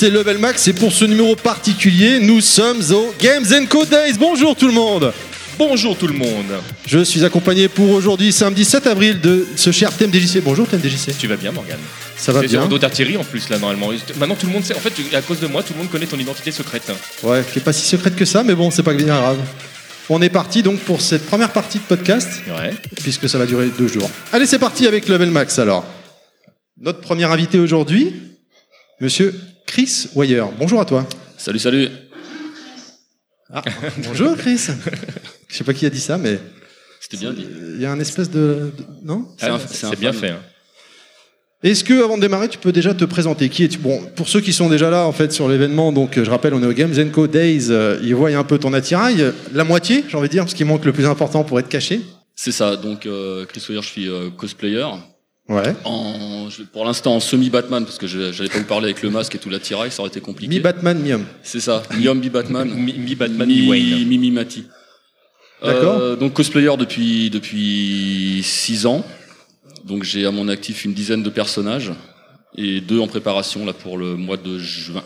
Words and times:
C'est 0.00 0.10
Level 0.10 0.38
Max 0.38 0.68
et 0.68 0.74
pour 0.74 0.92
ce 0.92 1.04
numéro 1.04 1.34
particulier, 1.34 2.20
nous 2.20 2.40
sommes 2.40 2.80
au 2.92 3.12
Games 3.18 3.66
Code 3.68 3.88
Days. 3.88 4.12
Bonjour 4.16 4.54
tout 4.54 4.68
le 4.68 4.72
monde 4.72 5.12
Bonjour 5.58 5.98
tout 5.98 6.06
le 6.06 6.12
monde. 6.14 6.52
Je 6.86 7.00
suis 7.02 7.24
accompagné 7.24 7.66
pour 7.66 7.90
aujourd'hui, 7.90 8.32
samedi 8.32 8.64
7 8.64 8.86
avril, 8.86 9.20
de 9.20 9.44
ce 9.56 9.72
cher 9.72 9.90
TMDJC. 9.92 10.40
Bonjour 10.40 10.68
TMDJC. 10.68 11.18
Tu 11.18 11.26
vas 11.26 11.34
bien 11.34 11.50
Morgane? 11.50 11.80
Ça 12.16 12.30
va 12.32 12.42
bien 12.42 12.66
d'autres 12.68 12.88
Thierry 12.90 13.16
en 13.16 13.24
plus 13.24 13.48
là 13.48 13.58
normalement. 13.58 13.90
Maintenant 14.18 14.36
tout 14.36 14.46
le 14.46 14.52
monde 14.52 14.62
sait, 14.62 14.76
en 14.76 14.78
fait 14.78 14.92
à 15.16 15.20
cause 15.20 15.40
de 15.40 15.48
moi, 15.48 15.64
tout 15.64 15.72
le 15.72 15.80
monde 15.80 15.90
connaît 15.90 16.06
ton 16.06 16.16
identité 16.16 16.52
secrète. 16.52 16.92
Ouais, 17.24 17.42
qui 17.52 17.58
est 17.58 17.62
pas 17.62 17.72
si 17.72 17.84
secrète 17.84 18.14
que 18.14 18.24
ça, 18.24 18.44
mais 18.44 18.54
bon, 18.54 18.70
c'est 18.70 18.84
pas 18.84 18.94
bien 18.94 19.06
grave. 19.06 19.38
On 20.10 20.22
est 20.22 20.30
parti 20.30 20.62
donc 20.62 20.78
pour 20.78 21.00
cette 21.00 21.26
première 21.26 21.50
partie 21.50 21.78
de 21.78 21.82
podcast, 21.82 22.28
Ouais. 22.46 22.72
puisque 23.02 23.28
ça 23.28 23.36
va 23.36 23.46
durer 23.46 23.66
deux 23.76 23.88
jours. 23.88 24.08
Allez, 24.32 24.46
c'est 24.46 24.60
parti 24.60 24.86
avec 24.86 25.08
Level 25.08 25.32
Max 25.32 25.58
alors. 25.58 25.84
Notre 26.80 27.00
premier 27.00 27.24
invité 27.24 27.58
aujourd'hui, 27.58 28.14
monsieur 29.00 29.34
Chris 29.68 30.08
Weyer. 30.16 30.44
Bonjour 30.58 30.80
à 30.80 30.84
toi. 30.86 31.06
Salut, 31.36 31.58
salut. 31.58 31.88
Ah, 33.52 33.62
bonjour 33.98 34.34
Chris. 34.36 34.68
Je 35.48 35.56
sais 35.56 35.62
pas 35.64 35.74
qui 35.74 35.84
a 35.86 35.90
dit 35.90 36.00
ça, 36.00 36.16
mais 36.18 36.38
C'était 37.00 37.18
bien 37.18 37.32
dit. 37.34 37.46
il 37.74 37.80
y 37.80 37.84
a 37.86 37.92
un 37.92 38.00
espèce 38.00 38.30
de... 38.30 38.72
de- 38.76 38.84
Non? 39.04 39.26
Ah, 39.42 39.58
c'est 39.70 39.98
bien 40.00 40.12
fait. 40.14 40.30
hein. 40.30 40.40
Est-ce 41.62 41.84
que, 41.84 42.02
avant 42.02 42.16
de 42.16 42.22
démarrer, 42.22 42.48
tu 42.48 42.56
peux 42.58 42.72
déjà 42.72 42.94
te 42.94 43.04
présenter? 43.04 43.48
Qui 43.50 43.64
es-tu? 43.64 43.78
Bon, 43.78 44.00
pour 44.16 44.28
ceux 44.28 44.40
qui 44.40 44.52
sont 44.54 44.68
déjà 44.70 44.88
là, 44.90 45.06
en 45.06 45.12
fait, 45.12 45.32
sur 45.32 45.48
l'événement, 45.48 45.92
donc 45.92 46.22
je 46.22 46.30
rappelle, 46.30 46.54
on 46.54 46.62
est 46.62 46.66
au 46.66 46.72
Games 46.72 47.10
Co 47.10 47.26
Days. 47.26 47.66
euh, 47.70 47.98
ils 48.02 48.14
voient 48.14 48.30
un 48.30 48.44
peu 48.44 48.58
ton 48.58 48.72
attirail, 48.72 49.32
la 49.52 49.64
moitié, 49.64 50.04
j'ai 50.08 50.16
envie 50.16 50.28
de 50.28 50.32
dire, 50.32 50.44
parce 50.44 50.54
qu'il 50.54 50.66
manque 50.66 50.84
le 50.86 50.92
plus 50.92 51.04
important 51.06 51.44
pour 51.44 51.58
être 51.60 51.68
caché. 51.68 52.00
C'est 52.36 52.52
ça, 52.52 52.76
donc 52.76 53.04
euh, 53.06 53.44
Chris 53.44 53.62
Weir, 53.68 53.82
je 53.82 53.88
suis 53.88 54.08
euh, 54.08 54.30
cosplayer. 54.30 54.86
Ouais. 55.48 55.74
En, 55.84 56.50
je- 56.50 56.62
pour 56.62 56.84
l'instant 56.84 57.14
en 57.16 57.20
semi-Batman, 57.20 57.84
parce 57.84 57.96
que 57.96 58.06
je 58.06 58.32
j'allais 58.32 58.50
pas 58.50 58.58
vous 58.58 58.64
parler 58.64 58.86
avec 58.86 59.02
le 59.02 59.08
masque 59.10 59.34
et 59.34 59.38
tout 59.38 59.48
l'attirail, 59.48 59.90
ça 59.90 60.00
aurait 60.00 60.08
été 60.10 60.20
compliqué. 60.20 60.54
Mi 60.54 60.60
Batman, 60.60 60.98
mi 60.98 61.12
homme. 61.12 61.24
C'est 61.42 61.60
ça, 61.60 61.82
mi-homme, 61.96 62.18
mi-Batman. 62.20 62.68
Mi, 62.68 62.92
mi 62.92 63.14
Batman, 63.14 63.48
mi 63.48 63.66
Wayne. 63.68 64.06
Mi-mi-mati. 64.08 64.64
D'accord. 65.62 65.98
Euh, 65.98 66.16
donc 66.16 66.34
cosplayer 66.34 66.76
depuis 66.78 67.30
depuis 67.30 68.42
six 68.44 68.84
ans. 68.86 69.04
Donc 69.84 70.04
j'ai 70.04 70.26
à 70.26 70.30
mon 70.30 70.48
actif 70.48 70.84
une 70.84 70.92
dizaine 70.92 71.22
de 71.22 71.30
personnages 71.30 71.92
et 72.56 72.80
deux 72.80 73.00
en 73.00 73.06
préparation 73.08 73.64
là 73.64 73.72
pour 73.72 73.96
le 73.96 74.16
mois 74.16 74.36
de 74.36 74.58
juin. 74.58 75.02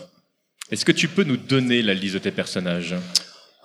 Est-ce 0.71 0.83
que 0.85 0.91
tu 0.91 1.07
peux 1.07 1.23
nous 1.23 1.37
donner 1.37 1.81
la 1.81 1.93
liste 1.93 2.15
de 2.15 2.19
tes 2.19 2.31
personnages? 2.31 2.95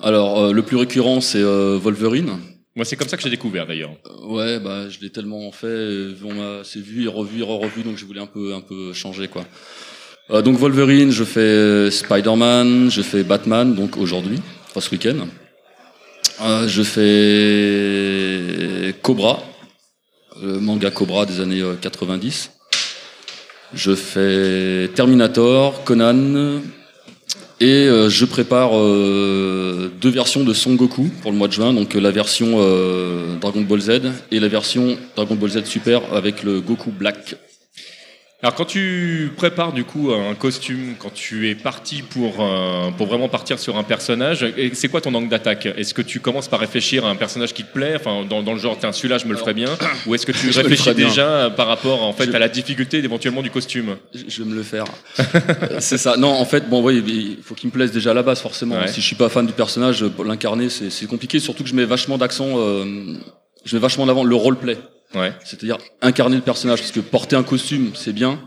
Alors 0.00 0.38
euh, 0.44 0.52
le 0.52 0.62
plus 0.62 0.76
récurrent 0.76 1.20
c'est 1.20 1.42
euh, 1.42 1.76
Wolverine. 1.76 2.38
Moi 2.78 2.84
c'est 2.84 2.94
comme 2.94 3.08
ça 3.08 3.16
que 3.16 3.24
j'ai 3.24 3.30
découvert 3.30 3.66
d'ailleurs. 3.66 3.90
Euh, 4.06 4.26
Ouais, 4.28 4.60
bah 4.60 4.88
je 4.88 5.00
l'ai 5.00 5.10
tellement 5.10 5.50
fait, 5.50 5.66
euh, 5.66 6.14
on 6.24 6.32
m'a 6.32 6.62
c'est 6.62 6.78
vu 6.78 7.06
et 7.06 7.08
revu 7.08 7.40
et 7.40 7.42
revu, 7.42 7.82
donc 7.82 7.96
je 7.96 8.04
voulais 8.04 8.20
un 8.20 8.26
peu 8.26 8.54
un 8.54 8.60
peu 8.60 8.92
changer 8.92 9.26
quoi. 9.26 9.44
Euh, 10.30 10.42
donc 10.42 10.58
Wolverine, 10.58 11.10
je 11.10 11.24
fais 11.24 11.90
Spider-Man, 11.90 12.88
je 12.88 13.02
fais 13.02 13.24
Batman, 13.24 13.74
donc 13.74 13.96
aujourd'hui, 13.96 14.40
ce 14.78 14.90
week-end. 14.92 15.26
Je 16.68 16.82
fais 16.84 17.04
Cobra, 19.02 19.42
le 20.40 20.60
manga 20.60 20.92
Cobra 20.92 21.26
des 21.26 21.40
années 21.40 21.62
euh, 21.62 21.74
90. 21.74 22.52
Je 23.74 23.96
fais 23.96 24.88
Terminator, 24.94 25.82
Conan, 25.82 26.60
et 27.60 27.86
euh, 27.86 28.08
je 28.08 28.24
prépare 28.24 28.70
euh, 28.74 29.90
deux 30.00 30.10
versions 30.10 30.44
de 30.44 30.54
Son 30.54 30.74
Goku 30.74 31.10
pour 31.22 31.32
le 31.32 31.36
mois 31.36 31.48
de 31.48 31.52
juin, 31.52 31.72
donc 31.72 31.96
euh, 31.96 32.00
la 32.00 32.12
version 32.12 32.58
Dragon 33.40 33.62
Ball 33.62 33.80
Z 33.80 34.00
et 34.30 34.38
la 34.38 34.48
version 34.48 34.96
Dragon 35.16 35.34
Ball 35.34 35.50
Z 35.50 35.64
Super 35.64 36.02
avec 36.12 36.42
le 36.44 36.60
Goku 36.60 36.90
Black. 36.90 37.36
Alors 38.40 38.54
quand 38.54 38.66
tu 38.66 39.32
prépares 39.36 39.72
du 39.72 39.82
coup 39.82 40.12
un 40.12 40.36
costume, 40.36 40.94
quand 40.96 41.12
tu 41.12 41.50
es 41.50 41.56
parti 41.56 42.02
pour, 42.02 42.36
euh, 42.38 42.88
pour 42.96 43.08
vraiment 43.08 43.28
partir 43.28 43.58
sur 43.58 43.76
un 43.76 43.82
personnage, 43.82 44.46
c'est 44.74 44.86
quoi 44.88 45.00
ton 45.00 45.12
angle 45.14 45.28
d'attaque? 45.28 45.66
Est-ce 45.66 45.92
que 45.92 46.02
tu 46.02 46.20
commences 46.20 46.46
par 46.46 46.60
réfléchir 46.60 47.04
à 47.04 47.10
un 47.10 47.16
personnage 47.16 47.52
qui 47.52 47.64
te 47.64 47.72
plaît, 47.72 47.94
enfin 47.96 48.24
dans, 48.30 48.44
dans 48.44 48.52
le 48.52 48.60
genre 48.60 48.76
tiens 48.78 48.92
celui-là 48.92 49.18
je 49.18 49.24
me 49.26 49.32
le 49.32 49.38
ferais 49.38 49.54
bien, 49.54 49.76
ou 50.06 50.14
est-ce 50.14 50.24
que 50.24 50.30
tu 50.30 50.52
Je 50.52 50.60
réfléchis 50.60 50.94
déjà 50.94 51.50
par 51.50 51.66
rapport 51.66 52.04
en 52.04 52.12
fait 52.12 52.26
Je- 52.26 52.32
à 52.32 52.38
la 52.38 52.48
difficulté 52.48 52.98
éventuellement 52.98 53.42
du 53.42 53.50
costume? 53.50 53.96
Je 54.14 54.20
je 54.28 54.42
vais 54.44 54.48
me 54.48 54.54
le 54.54 54.62
faire. 54.62 54.84
Euh, 55.18 55.78
c'est 55.80 55.98
ça. 55.98 56.16
Non, 56.16 56.28
en 56.30 56.44
fait, 56.44 56.68
bon, 56.68 56.80
oui, 56.80 57.02
il 57.08 57.42
faut 57.42 57.56
qu'il 57.56 57.68
me 57.70 57.72
plaise 57.72 57.90
déjà 57.90 58.12
à 58.12 58.14
la 58.14 58.22
base, 58.22 58.40
forcément. 58.40 58.76
Ouais. 58.76 58.86
Si 58.86 59.00
je 59.00 59.06
suis 59.06 59.16
pas 59.16 59.28
fan 59.28 59.46
du 59.48 59.52
personnage, 59.52 60.04
l'incarner, 60.24 60.68
c'est 60.68 60.90
c'est 60.90 61.06
compliqué. 61.06 61.40
Surtout 61.40 61.64
que 61.64 61.68
je 61.68 61.74
mets 61.74 61.84
vachement 61.86 62.18
d'accent, 62.18 62.50
euh, 62.56 62.84
je 63.64 63.74
mets 63.74 63.80
vachement 63.82 64.04
en 64.04 64.08
avant 64.08 64.22
le 64.22 64.34
roleplay. 64.36 64.78
Ouais. 65.14 65.32
C'est-à-dire 65.44 65.78
incarner 66.02 66.36
le 66.36 66.42
personnage, 66.42 66.80
parce 66.80 66.92
que 66.92 67.00
porter 67.00 67.36
un 67.36 67.42
costume, 67.42 67.92
c'est 67.94 68.12
bien. 68.12 68.40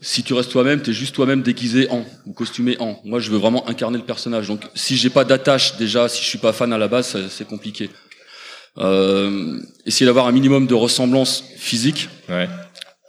Si 0.00 0.22
tu 0.22 0.34
restes 0.34 0.50
toi-même, 0.52 0.80
t'es 0.82 0.92
juste 0.92 1.14
toi-même 1.14 1.42
déguisé 1.42 1.88
en 1.90 2.04
ou 2.26 2.32
costumé 2.32 2.76
en. 2.80 3.00
Moi, 3.04 3.18
je 3.18 3.30
veux 3.30 3.38
vraiment 3.38 3.68
incarner 3.68 3.98
le 3.98 4.04
personnage. 4.04 4.46
Donc, 4.48 4.62
si 4.74 4.96
j'ai 4.96 5.10
pas 5.10 5.24
d'attache 5.24 5.76
déjà, 5.76 6.08
si 6.08 6.22
je 6.22 6.28
suis 6.28 6.38
pas 6.38 6.52
fan 6.52 6.72
à 6.72 6.78
la 6.78 6.86
base, 6.88 7.16
c'est 7.30 7.46
compliqué. 7.48 7.90
Euh, 8.78 9.58
essayer 9.86 10.04
d'avoir 10.06 10.26
un 10.26 10.32
minimum 10.32 10.66
de 10.66 10.74
ressemblance 10.74 11.44
physique 11.56 12.08
Ouais. 12.28 12.48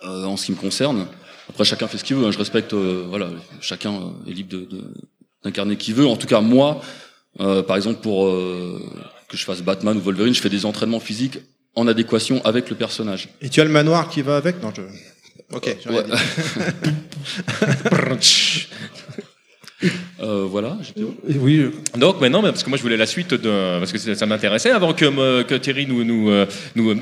euh, 0.05 0.23
en 0.23 0.37
ce 0.37 0.45
qui 0.45 0.51
me 0.53 0.57
concerne. 0.57 1.07
Après, 1.49 1.65
chacun 1.65 1.87
fait 1.87 1.97
ce 1.97 2.03
qu'il 2.03 2.15
veut. 2.15 2.25
hein. 2.25 2.31
Je 2.31 2.37
respecte, 2.37 2.73
euh, 2.73 3.05
voilà, 3.09 3.29
chacun 3.61 3.93
euh, 3.93 4.29
est 4.29 4.33
libre 4.33 4.49
de- 4.49 4.65
de- 4.65 4.93
d'incarner 5.43 5.75
qui 5.75 5.91
veut. 5.93 6.07
En 6.07 6.15
tout 6.15 6.27
cas, 6.27 6.39
moi, 6.41 6.81
euh, 7.41 7.63
par 7.63 7.75
exemple, 7.75 8.01
pour 8.01 8.27
euh, 8.27 8.81
que 9.27 9.35
je 9.37 9.43
fasse 9.43 9.61
Batman 9.61 9.97
ou 9.97 10.01
Wolverine, 10.01 10.33
je 10.33 10.41
fais 10.41 10.49
des 10.49 10.65
entraînements 10.65 10.99
physiques 11.01 11.39
en 11.77 11.87
adéquation 11.87 12.41
avec 12.43 12.69
le 12.69 12.75
personnage. 12.75 13.29
Et 13.41 13.47
tu 13.49 13.61
as 13.61 13.63
le 13.63 13.69
manoir 13.69 14.09
qui 14.09 14.21
va 14.23 14.35
avec? 14.37 14.61
Non, 14.61 14.73
je... 14.75 14.81
Ok, 15.55 15.77
Ouais. 15.89 16.03
Euh, 20.19 20.47
voilà. 20.49 20.75
j'étais 20.81 21.01
Oui, 21.37 21.69
Donc 21.95 22.19
maintenant, 22.19 22.41
parce 22.41 22.63
que 22.63 22.69
moi 22.69 22.77
je 22.79 22.81
voulais 22.81 22.97
la 22.97 23.05
suite 23.05 23.35
de, 23.35 23.77
parce 23.77 23.91
que 23.91 24.15
ça 24.15 24.25
m'intéressait 24.25 24.71
avant 24.71 24.91
que, 24.93 25.05
me- 25.05 25.43
que 25.43 25.53
Thierry 25.53 25.85
nous 25.85 26.03
nous 26.03 26.31
euh, 26.31 26.47
nous 26.75 26.95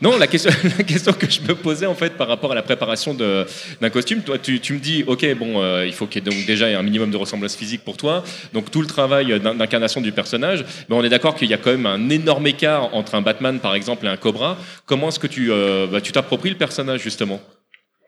non 0.00 0.16
la 0.18 0.26
question 0.26 0.50
la 0.78 0.84
question 0.84 1.12
que 1.12 1.30
je 1.30 1.40
me 1.42 1.54
posais 1.54 1.86
en 1.86 1.94
fait 1.94 2.16
par 2.16 2.28
rapport 2.28 2.52
à 2.52 2.54
la 2.54 2.62
préparation 2.62 3.14
d'un 3.14 3.90
costume. 3.90 4.22
Toi, 4.22 4.38
tu, 4.38 4.60
tu 4.60 4.72
me 4.74 4.78
dis, 4.78 5.04
ok, 5.06 5.34
bon, 5.36 5.62
euh, 5.62 5.86
il 5.86 5.92
faut 5.92 6.06
qu'il 6.06 6.24
y 6.24 6.28
ait 6.28 6.30
donc 6.30 6.46
déjà 6.46 6.66
un 6.66 6.82
minimum 6.82 7.10
de 7.10 7.16
ressemblance 7.16 7.54
physique 7.56 7.84
pour 7.84 7.96
toi. 7.96 8.24
Donc 8.52 8.70
tout 8.70 8.80
le 8.80 8.86
travail 8.86 9.38
d'in- 9.40 9.54
d'incarnation 9.54 10.00
du 10.00 10.12
personnage. 10.12 10.64
Mais 10.88 10.96
on 10.96 11.04
est 11.04 11.08
d'accord 11.08 11.34
qu'il 11.34 11.48
y 11.48 11.54
a 11.54 11.58
quand 11.58 11.70
même 11.70 11.86
un 11.86 12.08
énorme 12.08 12.46
écart 12.46 12.94
entre 12.94 13.14
un 13.14 13.22
Batman 13.22 13.60
par 13.60 13.74
exemple 13.74 14.06
et 14.06 14.08
un 14.08 14.16
Cobra. 14.16 14.56
Comment 14.86 15.08
est-ce 15.08 15.18
que 15.18 15.26
tu 15.26 15.50
euh, 15.52 15.86
bah, 15.86 16.00
tu 16.00 16.12
t'appropries 16.12 16.50
le 16.50 16.56
personnage 16.56 17.00
justement? 17.02 17.40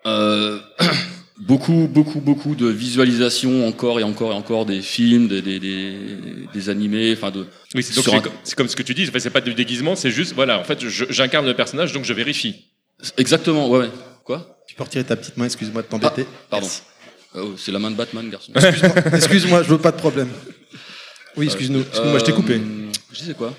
Euh, 0.06 0.58
beaucoup, 1.46 1.88
beaucoup, 1.90 2.20
beaucoup 2.20 2.54
de 2.54 2.66
visualisation 2.66 3.66
encore 3.66 4.00
et 4.00 4.02
encore 4.02 4.32
et 4.32 4.34
encore 4.34 4.66
des 4.66 4.80
films, 4.82 5.28
des, 5.28 5.42
des, 5.42 5.58
des, 5.60 5.96
des 6.52 6.68
animés, 6.68 7.14
enfin 7.16 7.30
de. 7.30 7.46
Oui, 7.74 7.82
c'est 7.82 7.98
un- 8.14 8.20
comme- 8.56 8.68
ce 8.68 8.76
que 8.76 8.82
tu 8.82 8.94
dis. 8.94 9.08
En 9.08 9.12
fait, 9.12 9.20
c'est 9.20 9.30
pas 9.30 9.40
du 9.40 9.54
déguisement, 9.54 9.96
c'est 9.96 10.10
juste 10.10 10.34
voilà. 10.34 10.58
En 10.58 10.64
fait, 10.64 10.78
j'incarne 11.10 11.46
le 11.46 11.54
personnage, 11.54 11.92
donc 11.92 12.04
je 12.04 12.12
vérifie. 12.12 12.66
Exactement, 13.18 13.68
ouais, 13.68 13.80
ouais. 13.80 13.90
Quoi? 14.24 14.58
Tu 14.68 14.74
peux 14.76 14.84
retirer 14.84 15.04
ta 15.04 15.16
petite 15.16 15.36
main, 15.36 15.46
excuse-moi 15.46 15.82
de 15.82 15.86
t'embêter. 15.88 16.24
Pardon. 16.48 16.66
Merci. 16.66 16.82
Oh, 17.34 17.54
c'est 17.56 17.72
la 17.72 17.78
main 17.78 17.90
de 17.90 17.96
Batman, 17.96 18.28
garçon. 18.30 18.52
Excuse-moi, 18.54 18.94
excuse-moi, 19.16 19.62
je 19.64 19.68
veux 19.68 19.78
pas 19.78 19.90
de 19.90 19.96
problème. 19.96 20.28
Oui, 21.36 21.46
excuse-nous, 21.46 21.80
excuse-moi, 21.80 22.18
je 22.18 22.24
t'ai 22.24 22.32
coupé. 22.32 22.54
Euh, 22.54 22.90
Je 23.12 23.18
disais 23.20 23.34
quoi? 23.34 23.54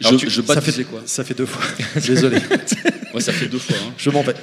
Alors, 0.00 0.18
Je, 0.18 0.26
tu- 0.26 0.30
je 0.30 0.40
ça, 0.42 0.60
fait, 0.62 0.84
quoi? 0.84 1.02
Ça 1.04 1.24
fait 1.24 1.34
deux 1.34 1.44
fois. 1.46 1.62
Désolé, 2.06 2.38
Ouais, 3.18 3.22
ça 3.22 3.32
fait 3.32 3.46
deux 3.46 3.58
fois. 3.58 3.76
Hein. 3.76 3.92
je 3.98 4.10
m'en 4.10 4.22
vais. 4.22 4.34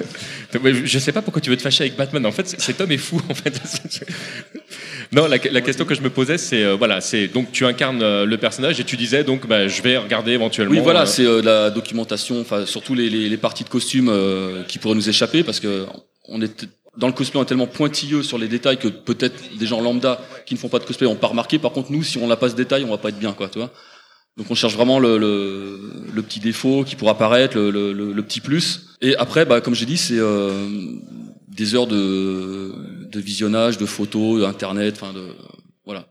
Je 0.84 0.98
sais 0.98 1.12
pas 1.12 1.22
pourquoi 1.22 1.40
tu 1.42 1.50
veux 1.50 1.56
te 1.56 1.62
fâcher 1.62 1.84
avec 1.84 1.96
Batman. 1.96 2.24
En 2.26 2.32
fait, 2.32 2.48
cet 2.48 2.80
homme 2.80 2.92
est 2.92 2.98
fou. 2.98 3.20
En 3.28 3.34
fait. 3.34 3.60
Non, 5.12 5.28
la, 5.28 5.36
la 5.36 5.60
question 5.60 5.84
que 5.84 5.94
je 5.94 6.00
me 6.00 6.10
posais, 6.10 6.36
c'est 6.36 6.64
euh, 6.64 6.74
voilà, 6.74 7.00
c'est 7.00 7.28
donc 7.28 7.52
tu 7.52 7.64
incarnes 7.64 8.02
euh, 8.02 8.24
le 8.24 8.38
personnage 8.38 8.80
et 8.80 8.84
tu 8.84 8.96
disais 8.96 9.22
donc 9.22 9.46
bah, 9.46 9.68
je 9.68 9.80
vais 9.82 9.96
regarder 9.96 10.32
éventuellement. 10.32 10.74
Oui, 10.74 10.80
voilà, 10.80 11.02
euh, 11.02 11.06
c'est 11.06 11.24
euh, 11.24 11.42
la 11.42 11.70
documentation, 11.70 12.40
enfin 12.40 12.66
surtout 12.66 12.94
les, 12.94 13.08
les, 13.08 13.28
les 13.28 13.36
parties 13.36 13.62
de 13.62 13.68
costume 13.68 14.08
euh, 14.08 14.64
qui 14.64 14.78
pourraient 14.78 14.96
nous 14.96 15.08
échapper 15.08 15.44
parce 15.44 15.60
que 15.60 15.86
on 16.28 16.42
est 16.42 16.66
dans 16.96 17.06
le 17.06 17.12
cosplay 17.12 17.38
on 17.38 17.42
est 17.42 17.46
tellement 17.46 17.66
pointilleux 17.66 18.22
sur 18.22 18.38
les 18.38 18.48
détails 18.48 18.78
que 18.78 18.88
peut-être 18.88 19.56
des 19.58 19.66
gens 19.66 19.80
lambda 19.80 20.20
qui 20.46 20.54
ne 20.54 20.58
font 20.58 20.68
pas 20.68 20.78
de 20.78 20.84
cosplay 20.84 21.06
n'ont 21.06 21.14
pas 21.14 21.28
remarqué. 21.28 21.58
Par 21.58 21.72
contre, 21.72 21.92
nous, 21.92 22.02
si 22.02 22.18
on 22.18 22.26
n'a 22.26 22.36
pas 22.36 22.48
ce 22.48 22.54
détail, 22.54 22.84
on 22.84 22.90
va 22.90 22.98
pas 22.98 23.10
être 23.10 23.18
bien, 23.18 23.32
quoi, 23.32 23.48
tu 23.48 23.58
vois. 23.58 23.70
Donc 24.36 24.50
on 24.50 24.54
cherche 24.54 24.74
vraiment 24.74 24.98
le, 24.98 26.22
petit 26.22 26.40
défaut 26.40 26.84
qui 26.84 26.96
pourra 26.96 27.12
apparaître, 27.12 27.56
le 27.58 28.20
petit 28.22 28.40
plus. 28.40 28.86
Et 29.00 29.16
après, 29.16 29.44
bah, 29.44 29.60
comme 29.60 29.74
j'ai 29.74 29.86
dit, 29.86 29.96
c'est 29.96 30.18
euh, 30.18 30.68
des 31.48 31.74
heures 31.74 31.86
de, 31.86 32.72
de 33.10 33.20
visionnage, 33.20 33.78
de 33.78 33.86
photos, 33.86 34.40
d'internet, 34.40 34.98
enfin 35.00 35.12
de 35.12 35.28
voilà. 35.84 36.06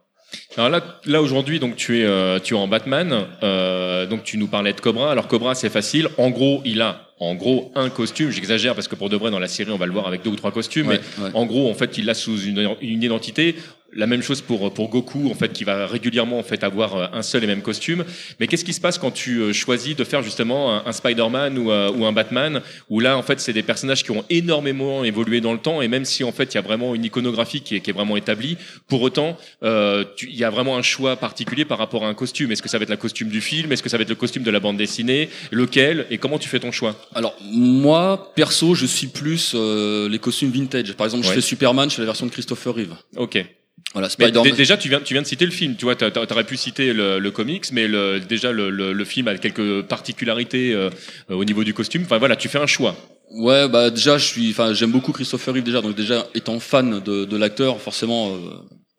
Alors 0.57 0.69
là, 0.69 0.81
là 1.05 1.21
aujourd'hui, 1.21 1.59
donc 1.59 1.75
tu 1.75 1.99
es, 1.99 2.03
euh, 2.05 2.39
tu 2.39 2.53
es 2.53 2.57
en 2.57 2.67
Batman. 2.67 3.25
euh, 3.43 4.05
donc 4.05 4.23
tu 4.23 4.37
nous 4.37 4.47
parlais 4.47 4.73
de 4.73 4.79
Cobra. 4.81 5.11
Alors 5.11 5.27
Cobra, 5.27 5.53
c'est 5.55 5.69
facile. 5.69 6.07
En 6.17 6.29
gros, 6.29 6.61
il 6.65 6.81
a, 6.81 7.09
en 7.19 7.35
gros, 7.35 7.71
un 7.75 7.89
costume. 7.89 8.29
J'exagère 8.31 8.73
parce 8.75 8.87
que 8.87 8.95
pour 8.95 9.09
de 9.09 9.17
vrai, 9.17 9.31
dans 9.31 9.39
la 9.39 9.47
série, 9.49 9.71
on 9.71 9.77
va 9.77 9.85
le 9.85 9.91
voir 9.91 10.07
avec 10.07 10.21
deux 10.23 10.29
ou 10.31 10.35
trois 10.35 10.51
costumes. 10.51 10.87
Ouais, 10.87 10.99
mais 11.17 11.23
ouais. 11.25 11.31
en 11.33 11.45
gros, 11.45 11.69
en 11.69 11.73
fait, 11.73 11.97
il 11.97 12.05
l'a 12.05 12.13
sous 12.13 12.41
une, 12.43 12.69
une 12.81 13.03
identité. 13.03 13.55
la 13.97 14.07
même 14.07 14.21
chose 14.21 14.41
pour 14.41 14.73
pour 14.73 14.89
Goku 14.89 15.31
en 15.31 15.35
fait 15.35 15.53
qui 15.53 15.63
va 15.63 15.87
régulièrement 15.87 16.37
en 16.37 16.43
fait 16.43 16.65
avoir 16.65 16.89
euh, 16.97 17.05
un 17.13 17.21
seul 17.21 17.43
et 17.45 17.47
même 17.47 17.61
costume. 17.61 18.03
Mais 18.39 18.47
qu'est-ce 18.47 18.65
qui 18.65 18.73
se 18.73 18.81
passe 18.81 18.97
quand 18.97 19.11
tu 19.11 19.39
euh, 19.39 19.53
choisis 19.53 19.95
de 19.95 20.03
faire 20.03 20.21
justement 20.21 20.61
un, 20.75 20.83
un 20.85 20.91
Spider-Man 20.91 21.57
ou, 21.57 21.71
euh, 21.71 21.91
ou 21.95 22.05
un 22.05 22.11
Batman 22.11 22.61
où 22.89 22.99
là 22.99 23.15
en 23.17 23.21
fait 23.21 23.39
c'est 23.39 23.53
des 23.53 23.63
personnages 23.63 24.03
qui 24.03 24.11
ont 24.11 24.25
énormément 24.29 25.05
évolué 25.05 25.39
dans 25.39 25.53
le 25.53 25.59
temps 25.59 25.81
et 25.81 25.87
même 25.87 26.03
si 26.03 26.25
en 26.25 26.33
fait 26.33 26.47
il 26.53 26.55
y 26.55 26.57
a 26.57 26.61
vraiment 26.61 26.93
une 26.93 27.05
iconographie 27.05 27.61
qui 27.61 27.77
est, 27.77 27.79
qui 27.79 27.89
est 27.91 27.93
vraiment 27.93 28.17
établie, 28.17 28.57
pour 28.89 29.01
autant 29.01 29.37
euh, 29.63 30.03
tu- 30.17 30.27
il 30.29 30.35
y 30.45 30.47
a 30.47 30.51
vraiment 30.51 30.77
un 30.77 30.81
choix 30.81 31.15
particulier 31.15 31.65
par 31.65 31.77
rapport 31.77 32.05
à 32.05 32.07
un 32.07 32.13
costume. 32.13 32.51
Est-ce 32.51 32.61
que 32.61 32.69
ça 32.69 32.77
va 32.77 32.83
être 32.83 32.89
le 32.89 32.97
costume 32.97 33.29
du 33.29 33.41
film? 33.41 33.71
Est-ce 33.71 33.83
que 33.83 33.89
ça 33.89 33.97
va 33.97 34.03
être 34.03 34.09
le 34.09 34.15
costume 34.15 34.43
de 34.43 34.51
la 34.51 34.59
bande 34.59 34.77
dessinée? 34.77 35.29
Lequel? 35.51 36.05
Et 36.09 36.17
comment 36.17 36.39
tu 36.39 36.49
fais 36.49 36.59
ton 36.59 36.71
choix? 36.71 36.95
Alors 37.13 37.35
moi, 37.41 38.31
perso, 38.35 38.75
je 38.75 38.85
suis 38.85 39.07
plus 39.07 39.53
euh, 39.55 40.07
les 40.09 40.19
costumes 40.19 40.51
vintage. 40.51 40.93
Par 40.93 41.05
exemple, 41.05 41.23
je 41.23 41.29
Ouais. 41.29 41.35
fais 41.35 41.41
Superman, 41.41 41.89
je 41.89 41.95
fais 41.95 42.01
la 42.01 42.07
version 42.07 42.25
de 42.25 42.31
Christopher 42.31 42.73
Reeve. 42.75 42.95
Ok. 43.17 43.45
Voilà, 43.93 44.09
déjà, 44.57 44.75
tu 44.77 44.89
viens, 44.89 44.99
tu 44.99 45.13
viens 45.13 45.21
de 45.21 45.27
citer 45.27 45.45
le 45.45 45.51
film. 45.51 45.75
Tu 45.77 45.85
vois, 45.85 45.95
t'a- 45.95 46.11
t'a- 46.11 46.25
t'aurais 46.25 46.43
pu 46.43 46.57
citer 46.57 46.91
le, 46.91 47.17
le 47.19 47.31
comics, 47.31 47.65
mais 47.71 47.87
le, 47.87 48.19
déjà 48.19 48.51
le, 48.51 49.05
film 49.05 49.27
a 49.29 49.37
quelques 49.37 49.83
particularités 49.83 50.73
euh, 50.73 50.89
euh, 51.29 51.35
au 51.35 51.45
niveau 51.45 51.63
du 51.63 51.73
costume. 51.73 52.01
Enfin 52.03 52.17
voilà, 52.17 52.35
tu 52.35 52.49
fais 52.49 52.57
un 52.57 52.67
choix. 52.67 52.95
Ouais, 53.31 53.67
bah 53.69 53.89
déjà, 53.91 54.17
je 54.17 54.25
suis, 54.25 54.49
enfin, 54.51 54.73
j'aime 54.73 54.91
beaucoup 54.91 55.11
Christopher 55.13 55.53
Reeve 55.53 55.63
déjà. 55.63 55.81
Donc 55.81 55.95
déjà, 55.95 56.27
étant 56.35 56.59
fan 56.59 56.99
de, 56.99 57.25
de 57.25 57.37
l'acteur, 57.37 57.79
forcément, 57.79 58.31
euh, 58.35 58.39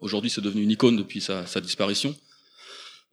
aujourd'hui, 0.01 0.31
c'est 0.31 0.41
devenu 0.41 0.63
une 0.63 0.71
icône 0.71 0.97
depuis 0.97 1.21
sa, 1.21 1.47
sa 1.47 1.61
disparition. 1.61 2.15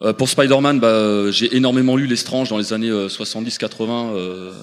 Euh, 0.01 0.13
pour 0.13 0.30
Spider-Man, 0.30 0.80
bah, 0.80 0.88
euh, 0.88 1.31
j'ai 1.31 1.56
énormément 1.56 1.95
lu 1.95 2.07
Les 2.07 2.15
Strange 2.15 2.50
dans 2.50 2.57
les 2.57 2.74
années 2.74 2.91
70-80, 2.91 4.13
euh, 4.15 4.53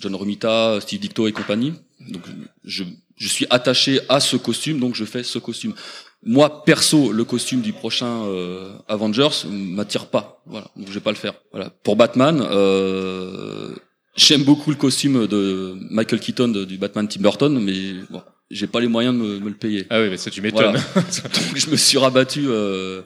John 0.00 0.14
Romita, 0.14 0.78
Steve 0.80 1.00
Dicto 1.00 1.26
et 1.28 1.32
compagnie. 1.32 1.74
Donc, 2.08 2.22
je, 2.64 2.84
je 3.16 3.28
suis 3.28 3.46
attaché 3.50 4.00
à 4.08 4.20
ce 4.20 4.36
costume, 4.36 4.78
donc 4.78 4.94
je 4.94 5.04
fais 5.04 5.22
ce 5.22 5.38
costume. 5.38 5.74
Moi, 6.22 6.64
perso, 6.64 7.12
le 7.12 7.24
costume 7.24 7.60
du 7.60 7.72
prochain 7.72 8.24
euh, 8.24 8.76
Avengers 8.88 9.46
m'attire 9.48 10.06
pas. 10.06 10.42
Voilà, 10.46 10.68
donc 10.76 10.88
je 10.88 10.92
vais 10.92 11.00
pas 11.00 11.12
le 11.12 11.16
faire. 11.16 11.34
Voilà. 11.52 11.70
Pour 11.82 11.96
Batman, 11.96 12.46
euh, 12.50 13.74
j'aime 14.16 14.42
beaucoup 14.42 14.70
le 14.70 14.76
costume 14.76 15.26
de 15.26 15.76
Michael 15.90 16.20
Keaton 16.20 16.48
du 16.48 16.78
Batman 16.78 17.06
Tim 17.08 17.20
Burton, 17.20 17.58
mais 17.60 17.94
bon, 18.10 18.22
j'ai 18.50 18.66
pas 18.66 18.80
les 18.80 18.88
moyens 18.88 19.14
de 19.14 19.20
me, 19.20 19.38
me 19.40 19.48
le 19.48 19.54
payer. 19.54 19.86
Ah 19.90 20.00
oui, 20.00 20.08
mais 20.10 20.16
ça 20.16 20.30
tu 20.30 20.40
m'étonnes. 20.42 20.76
Voilà. 20.76 20.80
Donc 21.34 21.56
je 21.56 21.70
me 21.70 21.76
suis 21.76 21.98
rabattu. 21.98 22.44
euh, 22.48 23.02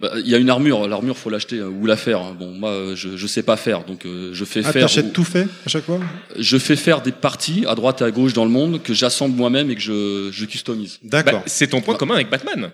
bah, 0.00 0.12
Il 0.18 0.28
y 0.28 0.34
a 0.34 0.38
une 0.38 0.50
armure, 0.50 0.86
l'armure 0.88 1.16
faut 1.16 1.30
l'acheter 1.30 1.58
euh, 1.58 1.68
ou 1.68 1.86
la 1.86 1.96
faire. 1.96 2.20
hein. 2.20 2.36
Bon, 2.38 2.50
moi 2.52 2.94
je 2.94 3.16
je 3.16 3.26
sais 3.26 3.42
pas 3.42 3.56
faire, 3.56 3.84
donc 3.84 4.04
euh, 4.04 4.30
je 4.32 4.44
fais 4.44 4.62
Ah, 4.64 4.72
faire. 4.72 4.82
t'achètes 4.82 5.12
tout 5.12 5.24
fait 5.24 5.46
à 5.64 5.68
chaque 5.68 5.84
fois? 5.84 6.00
Je 6.38 6.58
fais 6.58 6.76
faire 6.76 7.00
des 7.02 7.12
parties 7.12 7.64
à 7.68 7.74
droite 7.74 8.00
et 8.02 8.04
à 8.04 8.10
gauche 8.10 8.32
dans 8.32 8.44
le 8.44 8.50
monde 8.50 8.82
que 8.82 8.92
j'assemble 8.94 9.36
moi-même 9.36 9.70
et 9.70 9.74
que 9.76 9.80
je 9.82 10.30
je 10.32 10.44
customise. 10.44 10.98
D'accord. 11.02 11.40
Bah, 11.40 11.44
c'est 11.46 11.68
ton 11.68 11.80
point 11.80 11.94
commun 11.94 12.14
avec 12.16 12.30
Batman. 12.30 12.70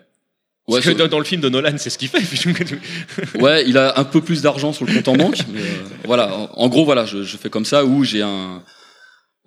Ouais, 0.66 0.80
Parce 0.80 0.92
que 0.92 0.98
dans, 0.98 1.08
dans 1.08 1.18
le 1.18 1.24
film 1.24 1.40
de 1.40 1.48
Nolan, 1.48 1.72
c'est 1.78 1.88
ce 1.88 1.96
qu'il 1.96 2.08
fait. 2.08 2.20
Ouais, 3.40 3.64
il 3.66 3.78
a 3.78 3.98
un 3.98 4.04
peu 4.04 4.20
plus 4.20 4.42
d'argent 4.42 4.74
sur 4.74 4.84
le 4.84 4.92
compte 4.92 5.08
en 5.08 5.16
banque, 5.16 5.38
mais 5.50 5.60
euh, 5.62 5.64
voilà. 6.04 6.34
En, 6.36 6.50
en 6.54 6.68
gros, 6.68 6.84
voilà, 6.84 7.06
je, 7.06 7.22
je 7.22 7.36
fais 7.38 7.48
comme 7.48 7.64
ça. 7.64 7.86
Ou 7.86 8.04
j'ai 8.04 8.20
un, 8.20 8.62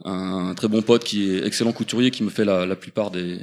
un 0.06 0.54
très 0.56 0.68
bon 0.68 0.82
pote 0.82 1.04
qui 1.04 1.30
est 1.32 1.46
excellent 1.46 1.72
couturier, 1.74 2.12
qui 2.12 2.24
me 2.24 2.30
fait 2.30 2.46
la, 2.46 2.66
la 2.66 2.76
plupart 2.76 3.12
des, 3.12 3.40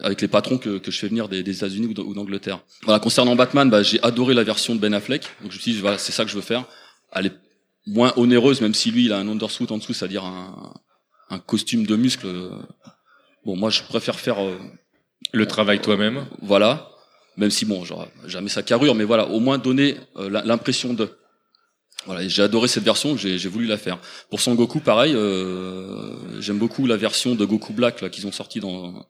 avec 0.00 0.20
les 0.20 0.28
patrons 0.28 0.58
que, 0.58 0.78
que 0.78 0.90
je 0.90 0.98
fais 0.98 1.08
venir 1.08 1.28
des, 1.28 1.42
des 1.42 1.56
États-Unis 1.56 1.86
ou 1.86 1.94
d'A- 1.94 2.02
ou 2.02 2.14
d'Angleterre. 2.14 2.60
Voilà, 2.84 3.00
concernant 3.00 3.34
Batman, 3.36 3.68
bah, 3.70 3.82
j'ai 3.82 4.02
adoré 4.02 4.34
la 4.34 4.44
version 4.44 4.74
de 4.74 4.80
Ben 4.80 4.94
Affleck, 4.94 5.22
donc 5.42 5.52
je 5.52 5.56
me 5.56 5.60
suis 5.62 5.72
dit, 5.72 5.80
voilà, 5.80 5.98
c'est 5.98 6.12
ça 6.12 6.24
que 6.24 6.30
je 6.30 6.36
veux 6.36 6.42
faire. 6.42 6.64
Elle 7.12 7.26
est 7.26 7.32
moins 7.86 8.12
onéreuse, 8.16 8.60
même 8.60 8.74
si 8.74 8.90
lui, 8.90 9.04
il 9.06 9.12
a 9.12 9.18
un 9.18 9.28
undersuit 9.28 9.66
en 9.70 9.78
dessous, 9.78 9.92
c'est-à-dire 9.94 10.24
un, 10.24 10.74
un 11.30 11.38
costume 11.38 11.86
de 11.86 11.96
muscle. 11.96 12.26
Bon, 13.44 13.56
moi, 13.56 13.70
je 13.70 13.82
préfère 13.82 14.18
faire 14.18 14.42
euh, 14.44 14.58
le 15.32 15.46
travail 15.46 15.80
toi-même. 15.80 16.26
voilà. 16.42 16.90
Même 17.36 17.50
si 17.50 17.66
bon, 17.66 17.84
j'aurais 17.84 18.10
jamais 18.26 18.48
sa 18.48 18.62
carrure, 18.62 18.94
mais 18.94 19.04
voilà, 19.04 19.28
au 19.28 19.40
moins 19.40 19.58
donner 19.58 19.96
euh, 20.16 20.30
l'impression 20.44 20.94
de. 20.94 21.10
Voilà, 22.06 22.22
et 22.22 22.28
j'ai 22.28 22.42
adoré 22.42 22.68
cette 22.68 22.84
version, 22.84 23.16
j'ai 23.16 23.36
j'ai 23.38 23.48
voulu 23.48 23.66
la 23.66 23.76
faire. 23.78 23.98
Pour 24.30 24.40
Son 24.40 24.54
Goku, 24.54 24.80
pareil, 24.80 25.12
euh, 25.14 26.40
j'aime 26.40 26.58
beaucoup 26.58 26.86
la 26.86 26.96
version 26.96 27.34
de 27.34 27.44
Goku 27.44 27.72
Black 27.72 28.00
là 28.00 28.08
qu'ils 28.08 28.26
ont 28.26 28.32
sorti 28.32 28.60
dans 28.60 29.06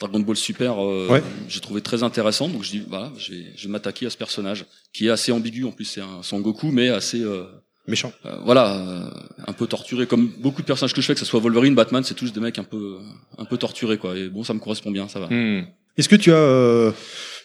Dragon 0.00 0.20
Ball 0.20 0.36
Super. 0.36 0.82
euh, 0.82 1.08
Ouais. 1.08 1.22
J'ai 1.48 1.60
trouvé 1.60 1.80
très 1.80 2.02
intéressant, 2.02 2.48
donc 2.48 2.62
je 2.62 2.70
dis 2.70 2.82
voilà, 2.88 3.12
je 3.18 3.32
vais, 3.32 3.44
je 3.56 3.66
vais 3.66 3.72
m'attaquer 3.72 4.06
à 4.06 4.10
ce 4.10 4.16
personnage 4.16 4.64
qui 4.92 5.06
est 5.06 5.10
assez 5.10 5.32
ambigu 5.32 5.64
en 5.64 5.72
plus, 5.72 5.84
c'est 5.84 6.00
un 6.00 6.22
Son 6.22 6.40
Goku, 6.40 6.70
mais 6.70 6.88
assez 6.88 7.20
euh, 7.22 7.44
Méchant. 7.88 8.12
euh, 8.26 8.36
voilà, 8.44 8.76
euh, 8.78 9.10
un 9.48 9.52
peu 9.52 9.66
torturé, 9.66 10.06
comme 10.06 10.28
beaucoup 10.38 10.62
de 10.62 10.66
personnages 10.66 10.94
que 10.94 11.00
je 11.00 11.06
fais, 11.06 11.14
que 11.14 11.20
ce 11.20 11.26
soit 11.26 11.40
Wolverine, 11.40 11.74
Batman, 11.74 12.04
c'est 12.04 12.14
tous 12.14 12.32
des 12.32 12.38
mecs 12.40 12.58
un 12.58 12.64
peu 12.64 12.98
un 13.38 13.44
peu 13.44 13.56
torturés 13.58 13.98
quoi. 13.98 14.16
Et 14.16 14.28
bon, 14.28 14.44
ça 14.44 14.54
me 14.54 14.60
correspond 14.60 14.92
bien, 14.92 15.08
ça 15.08 15.18
va. 15.18 15.26
Hmm. 15.28 15.66
Est-ce 15.98 16.08
que 16.08 16.16
tu 16.16 16.32
as 16.32 16.36
euh, 16.36 16.92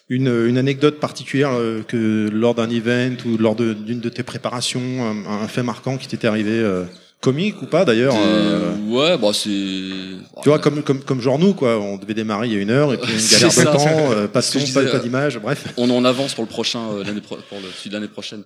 une, 0.09 0.57
anecdote 0.57 0.99
particulière 0.99 1.51
euh, 1.51 1.83
que 1.83 2.29
lors 2.31 2.55
d'un 2.55 2.69
event 2.69 3.15
ou 3.25 3.37
lors 3.37 3.55
d'une 3.55 3.99
de, 3.99 4.09
tes 4.09 4.23
préparations, 4.23 5.03
un, 5.03 5.43
un 5.43 5.47
fait 5.47 5.63
marquant 5.63 5.97
qui 5.97 6.07
t'était 6.07 6.27
arrivé, 6.27 6.51
euh, 6.51 6.85
comique 7.21 7.61
ou 7.61 7.65
pas 7.65 7.83
d'ailleurs 7.85 8.15
euh, 8.17 8.73
Ouais, 8.89 9.17
bah 9.17 9.29
c'est. 9.33 9.49
Tu 9.49 10.49
vois, 10.49 10.59
comme, 10.59 10.81
comme, 10.83 11.01
comme 11.01 11.19
genre 11.21 11.37
nous, 11.39 11.53
quoi. 11.53 11.77
On 11.79 11.97
devait 11.97 12.13
démarrer 12.13 12.47
il 12.47 12.53
y 12.53 12.57
a 12.57 12.59
une 12.61 12.69
heure 12.69 12.93
et 12.93 12.97
puis 12.97 13.11
une 13.13 13.19
galère 13.31 13.47
de 13.49 13.53
ça. 13.53 13.65
temps, 13.65 13.85
euh, 14.11 14.27
pas 14.27 14.39
de 14.39 14.45
son, 14.45 14.59
pas, 14.73 14.99
d'image, 14.99 15.39
bref. 15.39 15.65
On 15.77 15.89
en 15.89 16.05
avance 16.05 16.33
pour 16.35 16.43
le 16.43 16.49
prochain, 16.49 16.79
euh, 16.93 17.03
l'année 17.03 17.21
pro- 17.21 17.37
pour 17.49 17.57
le 17.59 17.65
celui 17.77 17.89
de 17.89 17.95
l'année 17.95 18.07
prochaine. 18.07 18.43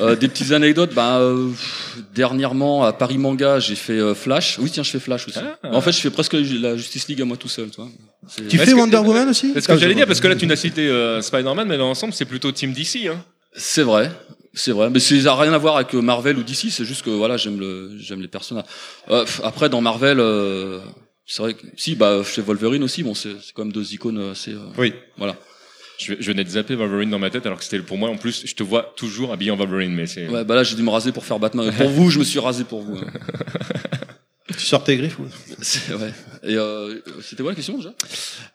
Euh, 0.00 0.16
des 0.16 0.28
petites 0.28 0.52
anecdotes. 0.52 0.94
Bah, 0.94 1.18
euh, 1.18 1.48
pff, 1.50 1.98
dernièrement 2.14 2.84
à 2.84 2.92
Paris 2.92 3.18
Manga, 3.18 3.58
j'ai 3.58 3.74
fait 3.74 3.98
euh, 3.98 4.14
Flash. 4.14 4.58
Oui, 4.60 4.70
tiens, 4.70 4.82
je 4.82 4.90
fais 4.90 5.00
Flash 5.00 5.26
aussi. 5.28 5.38
Ah. 5.62 5.68
En 5.74 5.80
fait, 5.80 5.92
je 5.92 5.98
fais 5.98 6.10
presque 6.10 6.34
la 6.34 6.76
Justice 6.76 7.08
League 7.08 7.20
à 7.20 7.24
moi 7.24 7.36
tout 7.36 7.48
seul, 7.48 7.70
tu 7.70 7.76
vois. 7.80 7.90
C'est- 8.28 8.46
Tu 8.48 8.56
fais 8.56 8.66
que- 8.72 8.76
Wonder 8.76 8.96
Woman 8.98 9.28
aussi 9.28 9.50
C'est 9.52 9.60
ce 9.60 9.68
que 9.68 9.72
Ah, 9.72 9.76
j'allais 9.76 9.94
dire, 9.94 10.06
parce 10.06 10.20
que 10.20 10.28
là 10.28 10.36
tu 10.36 10.46
n'as 10.46 10.56
cité 10.56 10.88
euh, 10.88 11.20
Spider-Man, 11.22 11.66
mais 11.68 11.76
dans 11.76 11.86
l'ensemble 11.88 12.12
c'est 12.12 12.24
plutôt 12.24 12.50
Team 12.52 12.72
DC. 12.72 13.08
Hein. 13.08 13.16
C'est 13.54 13.82
vrai. 13.82 14.10
C'est 14.58 14.72
vrai, 14.72 14.88
mais 14.88 15.00
ça 15.00 15.14
n'a 15.14 15.34
rien 15.36 15.52
à 15.52 15.58
voir 15.58 15.76
avec 15.76 15.94
euh, 15.94 16.00
Marvel 16.00 16.38
ou 16.38 16.42
DC, 16.42 16.70
c'est 16.70 16.86
juste 16.86 17.02
que 17.04 17.10
voilà, 17.10 17.36
j'aime 17.36 17.60
le, 17.60 17.90
j'aime 17.98 18.22
les 18.22 18.28
personnages. 18.28 18.64
Euh, 19.10 19.26
après, 19.44 19.68
dans 19.68 19.82
Marvel, 19.82 20.18
euh, 20.18 20.80
c'est 21.26 21.42
vrai 21.42 21.52
que 21.52 21.60
si, 21.76 21.94
bah, 21.94 22.22
chez 22.24 22.40
Wolverine 22.40 22.82
aussi, 22.82 23.02
bon, 23.02 23.14
c'est 23.14 23.36
c'est 23.42 23.52
quand 23.52 23.64
même 23.64 23.72
deux 23.72 23.92
icônes 23.92 24.16
euh, 24.18 24.32
assez. 24.32 24.52
euh, 24.54 24.60
Oui. 24.78 24.94
voilà. 25.18 25.36
Je, 25.98 26.14
je 26.18 26.30
venais 26.32 26.42
de 26.44 26.48
zapper 26.48 26.74
Wolverine 26.74 27.10
dans 27.10 27.18
ma 27.18 27.28
tête, 27.30 27.44
alors 27.44 27.58
que 27.58 27.64
c'était 27.64 27.80
pour 27.80 27.98
moi 27.98 28.08
en 28.08 28.16
plus. 28.16 28.44
Je 28.46 28.54
te 28.54 28.62
vois 28.62 28.94
toujours 28.96 29.30
habillé 29.32 29.50
en 29.50 29.56
Wolverine, 29.56 29.92
mais 29.94 30.06
c'est. 30.06 30.26
Ouais, 30.26 30.42
bah 30.44 30.54
là, 30.54 30.62
j'ai 30.62 30.74
dû 30.74 30.82
me 30.82 30.90
raser 30.90 31.12
pour 31.12 31.24
faire 31.26 31.38
Batman. 31.38 31.70
Pour 31.76 31.90
vous, 31.90 32.08
je 32.10 32.18
me 32.18 32.24
suis 32.24 32.38
rasé 32.38 32.64
pour 32.64 32.80
vous. 32.80 32.96
hein. 32.96 33.06
Sors 34.66 34.82
tes 34.84 34.96
griffes. 34.96 35.16
C'est-. 35.62 35.80
Et 36.42 36.56
euh, 36.56 36.94
c'était 37.22 37.42
quoi 37.42 37.52
la 37.52 37.56
question 37.56 37.76
déjà? 37.76 37.92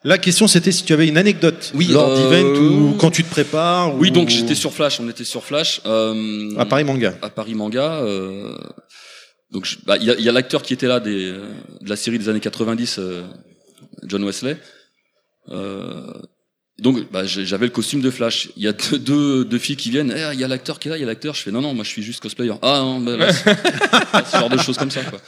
La 0.04 0.18
question 0.18 0.46
c'était 0.46 0.72
si 0.72 0.84
tu 0.84 0.92
avais 0.92 1.06
une 1.08 1.16
anecdote 1.16 1.72
Oui, 1.74 1.86
lors 1.88 2.10
euh, 2.10 2.16
d'event 2.30 2.60
ou 2.60 2.94
quand 2.98 3.10
tu 3.10 3.24
te 3.24 3.30
prépares. 3.30 3.94
Oui, 3.96 4.08
ou- 4.08 4.12
donc 4.12 4.28
j'étais 4.28 4.54
sur 4.54 4.72
Flash, 4.72 5.00
on 5.00 5.08
était 5.08 5.24
sur 5.24 5.44
Flash. 5.44 5.80
Euh, 5.86 6.54
À 6.58 6.64
Paris 6.66 6.84
Manga. 6.84 7.14
à 7.22 7.30
Paris 7.30 7.54
Manga. 7.54 7.96
euh, 8.02 8.56
donc 9.50 9.68
bah, 9.86 9.96
il 9.98 10.04
y 10.06 10.10
a, 10.10 10.14
il 10.18 10.24
y 10.24 10.28
a 10.28 10.32
l'acteur 10.32 10.62
qui 10.62 10.72
était 10.72 10.86
là 10.86 11.00
des, 11.00 11.32
de 11.32 11.88
la 11.88 11.96
série 11.96 12.18
des 12.18 12.28
années 12.30 12.40
90, 12.40 12.96
euh, 12.98 13.22
John 14.04 14.24
Wesley. 14.24 14.56
Donc 16.78 17.10
bah, 17.12 17.24
j'avais 17.26 17.66
le 17.66 17.72
costume 17.72 18.00
de 18.00 18.10
Flash. 18.10 18.48
Il 18.56 18.62
y 18.62 18.68
a 18.68 18.72
deux, 18.72 18.98
deux, 18.98 19.44
deux 19.44 19.58
filles 19.58 19.76
qui 19.76 19.90
viennent. 19.90 20.12
Eh, 20.16 20.34
Il 20.34 20.40
y 20.40 20.44
a 20.44 20.48
l'acteur 20.48 20.78
qui 20.78 20.88
est 20.88 20.90
là, 20.90 20.96
il 20.96 21.00
y 21.00 21.04
a 21.04 21.06
l'acteur. 21.06 21.34
Je 21.34 21.42
fais 21.42 21.50
non 21.50 21.60
non, 21.60 21.74
moi 21.74 21.84
je 21.84 21.90
suis 21.90 22.02
juste 22.02 22.20
cosplayer. 22.20 22.52
Ah 22.62 22.80
non, 22.80 23.00
bah, 23.00 23.16
là, 23.16 23.32
ce 24.24 24.36
genre 24.38 24.48
de 24.48 24.58
choses 24.58 24.78
comme 24.78 24.90
ça 24.90 25.02
quoi. 25.04 25.20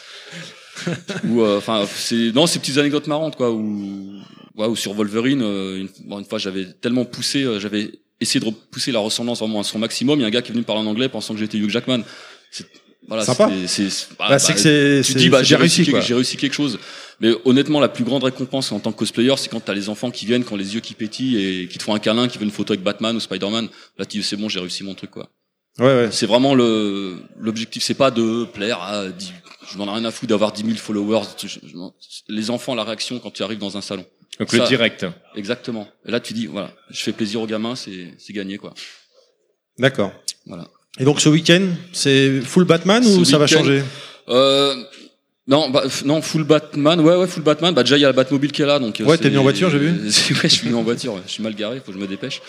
Ou 1.28 1.42
euh, 1.42 1.58
enfin 1.58 1.86
c'est 1.86 2.32
non 2.32 2.46
ces 2.46 2.58
petites 2.58 2.78
anecdotes 2.78 3.06
marrantes 3.06 3.36
quoi. 3.36 3.50
Ou 3.50 4.20
ouais, 4.56 4.66
ou 4.66 4.76
sur 4.76 4.94
Wolverine, 4.94 5.42
euh, 5.42 5.80
une, 5.80 5.88
bon, 6.04 6.18
une 6.18 6.24
fois 6.24 6.38
j'avais 6.38 6.66
tellement 6.80 7.04
poussé, 7.04 7.42
euh, 7.44 7.60
j'avais 7.60 7.90
essayé 8.20 8.40
de 8.40 8.46
repousser 8.46 8.92
la 8.92 9.00
ressemblance 9.00 9.40
vraiment 9.40 9.60
à 9.60 9.64
son 9.64 9.78
maximum. 9.78 10.18
Il 10.18 10.22
y 10.22 10.24
a 10.24 10.28
un 10.28 10.30
gars 10.30 10.42
qui 10.42 10.48
est 10.48 10.52
venu 10.52 10.62
me 10.62 10.66
parler 10.66 10.82
en 10.82 10.86
anglais 10.86 11.08
pensant 11.08 11.34
que 11.34 11.40
j'étais 11.40 11.58
Hugh 11.58 11.70
Jackman. 11.70 12.02
C'est 12.50 12.66
voilà, 13.06 13.24
Sympa. 13.24 13.50
c'est 13.66 13.84
bah, 14.18 14.26
Bah, 14.30 14.38
bah, 14.38 14.54
que 14.54 15.02
tu 15.02 15.14
dis 15.14 15.28
bah 15.28 15.42
j'ai 15.42 15.56
réussi, 15.56 15.84
j'ai 15.84 16.14
réussi 16.14 16.36
quelque 16.36 16.54
chose. 16.54 16.78
Mais 17.20 17.32
honnêtement, 17.44 17.80
la 17.80 17.88
plus 17.88 18.04
grande 18.04 18.24
récompense 18.24 18.72
en 18.72 18.80
tant 18.80 18.92
que 18.92 18.98
cosplayer, 18.98 19.34
c'est 19.36 19.48
quand 19.48 19.60
t'as 19.60 19.74
les 19.74 19.88
enfants 19.88 20.10
qui 20.10 20.26
viennent, 20.26 20.44
qui 20.44 20.52
ont 20.52 20.56
les 20.56 20.74
yeux 20.74 20.80
qui 20.80 20.94
pétillent 20.94 21.36
et 21.36 21.68
qui 21.68 21.78
te 21.78 21.82
font 21.82 21.94
un 21.94 21.98
câlin, 21.98 22.28
qui 22.28 22.38
veulent 22.38 22.48
une 22.48 22.52
photo 22.52 22.72
avec 22.72 22.82
Batman 22.82 23.14
ou 23.14 23.20
Spider-Man. 23.20 23.68
Là, 23.98 24.04
tu 24.06 24.18
dis 24.18 24.24
c'est 24.24 24.36
bon, 24.36 24.48
j'ai 24.48 24.60
réussi 24.60 24.84
mon 24.84 24.94
truc 24.94 25.10
quoi. 25.10 25.28
Ouais, 25.78 25.86
ouais. 25.86 26.08
C'est 26.12 26.26
vraiment 26.26 26.54
le 26.54 27.16
l'objectif, 27.38 27.82
c'est 27.82 27.94
pas 27.94 28.10
de 28.10 28.44
plaire 28.44 28.80
à 28.80 29.08
10, 29.08 29.32
je 29.70 29.78
m'en 29.78 29.86
ai 29.86 29.90
rien 29.98 30.04
à 30.04 30.10
foutre 30.10 30.28
d'avoir 30.30 30.52
10 30.52 30.64
000 30.64 30.76
followers. 30.76 31.22
Je- 31.42 31.48
je- 31.48 31.58
les 32.28 32.50
enfants, 32.50 32.74
la 32.74 32.84
réaction 32.84 33.18
quand 33.18 33.30
tu 33.32 33.42
arrives 33.42 33.58
dans 33.58 33.76
un 33.76 33.80
salon. 33.80 34.04
Donc 34.40 34.50
Ça- 34.50 34.58
le 34.58 34.66
direct. 34.68 35.06
Exactement. 35.36 35.86
Et 36.06 36.10
là, 36.10 36.20
tu 36.20 36.32
dis 36.32 36.46
voilà, 36.46 36.70
je 36.90 37.00
fais 37.02 37.12
plaisir 37.12 37.40
aux 37.40 37.46
gamins, 37.46 37.76
c'est 37.76 38.14
c'est 38.18 38.32
gagné 38.32 38.58
quoi. 38.58 38.74
D'accord. 39.78 40.12
Voilà. 40.46 40.66
Et 40.98 41.04
donc 41.04 41.20
ce 41.20 41.28
week-end, 41.28 41.62
c'est 41.92 42.40
full 42.40 42.64
Batman 42.64 43.02
Ce 43.02 43.18
ou 43.18 43.24
ça 43.24 43.38
va 43.38 43.46
changer 43.46 43.82
Euh, 44.28 44.74
non, 45.46 45.68
bah, 45.70 45.84
f- 45.86 46.04
non, 46.04 46.22
full 46.22 46.44
Batman. 46.44 47.00
Ouais, 47.00 47.16
ouais, 47.16 47.26
full 47.26 47.42
Batman. 47.42 47.74
Bah 47.74 47.82
déjà 47.82 47.96
il 47.96 48.00
y 48.00 48.04
a 48.04 48.08
la 48.08 48.12
Batmobile 48.12 48.52
qui 48.52 48.62
est 48.62 48.66
là, 48.66 48.78
donc. 48.78 49.00
euh, 49.00 49.04
Ouais, 49.04 49.18
t'es 49.18 49.28
venu 49.28 49.38
en 49.38 49.42
voiture, 49.42 49.70
j'ai 49.70 49.78
vu. 49.78 49.90
ouais, 50.06 50.10
je 50.10 50.48
suis 50.48 50.64
venu 50.66 50.74
en 50.76 50.82
voiture. 50.82 51.14
ouais. 51.14 51.20
Je 51.26 51.32
suis 51.32 51.42
mal 51.42 51.54
garé, 51.54 51.78
faut 51.80 51.86
que 51.92 51.98
je 51.98 51.98
me 52.02 52.06
dépêche. 52.06 52.40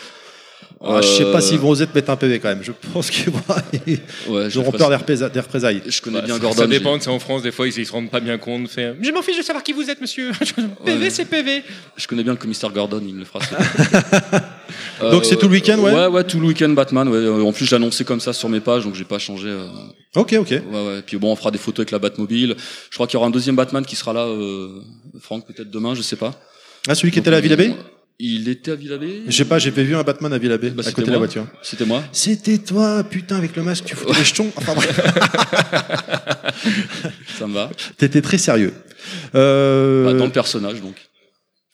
Ah, 0.88 1.02
je 1.02 1.08
sais 1.08 1.24
pas 1.32 1.38
Euh, 1.38 1.42
s'ils 1.42 1.58
vont 1.60 1.70
oser 1.70 1.88
te 1.88 1.96
mettre 1.96 2.12
un 2.12 2.16
PV 2.16 2.40
quand 2.40 2.50
même. 2.50 2.64
Je 2.64 2.72
pense 2.94 3.10
qu'ils 3.10 3.30
Ouais, 4.28 4.50
je 4.50 4.60
auront 4.60 4.72
peur 4.72 4.90
des 4.90 4.96
représa- 4.96 5.30
des 5.30 5.40
représailles. 5.40 5.82
Je 5.88 6.02
connais 6.02 6.22
bien 6.22 6.36
ça- 6.36 6.40
Gordon. 6.40 6.62
Ça 6.62 6.68
dépend, 6.68 7.00
c'est 7.00 7.10
en 7.10 7.20
France, 7.20 7.42
des 7.42 7.52
fois, 7.52 7.68
ils, 7.68 7.78
ils 7.78 7.86
se 7.86 7.92
rendent 7.92 8.10
pas 8.12 8.20
bien 8.20 8.38
compte 8.38 8.70
faire. 8.70 8.96
Je 9.02 9.12
m'en 9.12 9.22
fiche 9.22 9.38
de 9.38 9.42
savoir 9.44 9.64
qui 9.64 9.74
vous 9.74 9.90
êtes, 9.90 10.00
monsieur. 10.02 10.32
PV, 10.86 11.04
Ouais. 11.04 11.10
c'est 11.10 11.26
PV. 11.26 11.64
Je 11.98 12.08
connais 12.08 12.24
bien 12.24 12.34
le 12.34 12.38
commissaire 12.38 12.72
Gordon, 12.72 13.02
il 13.06 13.14
me 13.16 13.20
le 13.20 13.26
fera. 13.26 13.40
ça. 13.42 13.58
Donc 15.12 15.26
c'est 15.26 15.36
tout 15.36 15.48
le 15.48 15.54
week-end, 15.54 15.78
ouais 15.80 15.92
Ouais, 15.94 16.08
ouais, 16.08 16.24
tout 16.24 16.40
le 16.40 16.48
week-end 16.48 16.70
Batman. 16.70 17.08
Ouais. 17.08 17.18
Euh, 17.18 17.42
En 17.44 17.52
plus, 17.52 17.66
j'ai 17.66 17.76
annoncé 17.76 18.04
comme 18.06 18.20
ça 18.20 18.34
sur 18.34 18.50
mes 18.50 18.60
pages, 18.60 18.84
donc 18.84 18.96
j'ai 18.96 19.04
pas 19.06 19.20
changé. 19.20 19.48
euh, 19.50 19.68
Ok, 20.16 20.34
ok. 20.40 20.50
Ouais, 20.50 20.62
ouais. 20.72 21.02
Puis 21.06 21.18
bon, 21.18 21.32
on 21.32 21.36
fera 21.36 21.52
des 21.52 21.58
photos 21.58 21.80
avec 21.80 21.92
la 21.92 22.00
Batmobile. 22.00 22.56
Je 22.90 22.96
crois 22.96 23.08
qu'il 23.08 23.16
y 23.16 23.18
aura 23.18 23.28
un 23.28 23.32
deuxième 23.32 23.56
Batman 23.56 23.86
qui 23.86 23.96
sera 23.96 24.14
là, 24.14 24.22
euh, 24.26 24.70
Franck, 25.20 25.46
peut-être 25.48 25.70
demain, 25.70 25.96
je 25.96 26.02
sais 26.02 26.16
pas. 26.16 26.32
Ah, 26.88 26.96
celui 26.96 27.12
qui 27.12 27.20
était 27.20 27.30
à 27.30 27.34
Donc, 27.34 27.44
Villabé 27.44 27.72
on- 27.72 27.95
Il 28.18 28.48
était 28.48 28.72
à 28.72 28.76
Villabé 28.76 29.24
Je 29.28 29.32
sais 29.32 29.44
pas, 29.46 29.60
j'ai 29.60 29.72
vu 29.72 29.94
un 29.96 30.04
Batman 30.04 30.32
à 30.32 30.38
Villabé, 30.38 30.70
Bah, 30.70 30.84
à 30.86 30.92
côté 30.92 31.08
de 31.08 31.12
la 31.12 31.18
voiture. 31.18 31.46
C'était 31.62 31.86
moi. 31.86 32.02
C'était 32.14 32.58
toi, 32.60 33.04
putain, 33.04 33.36
avec 33.36 33.56
le 33.58 33.64
masque, 33.64 33.84
tu 33.86 33.96
foutais 33.96 34.18
les 34.18 34.24
jetons. 34.24 34.52
Enfin 34.56 34.74
Ça 37.38 37.48
me 37.48 37.54
va. 37.54 37.70
t'étais 37.98 38.22
très 38.22 38.38
sérieux. 38.38 38.74
Euh, 39.36 40.06
Bah, 40.06 40.14
dans 40.14 40.26
le 40.26 40.32
personnage, 40.32 40.82
donc. 40.82 40.96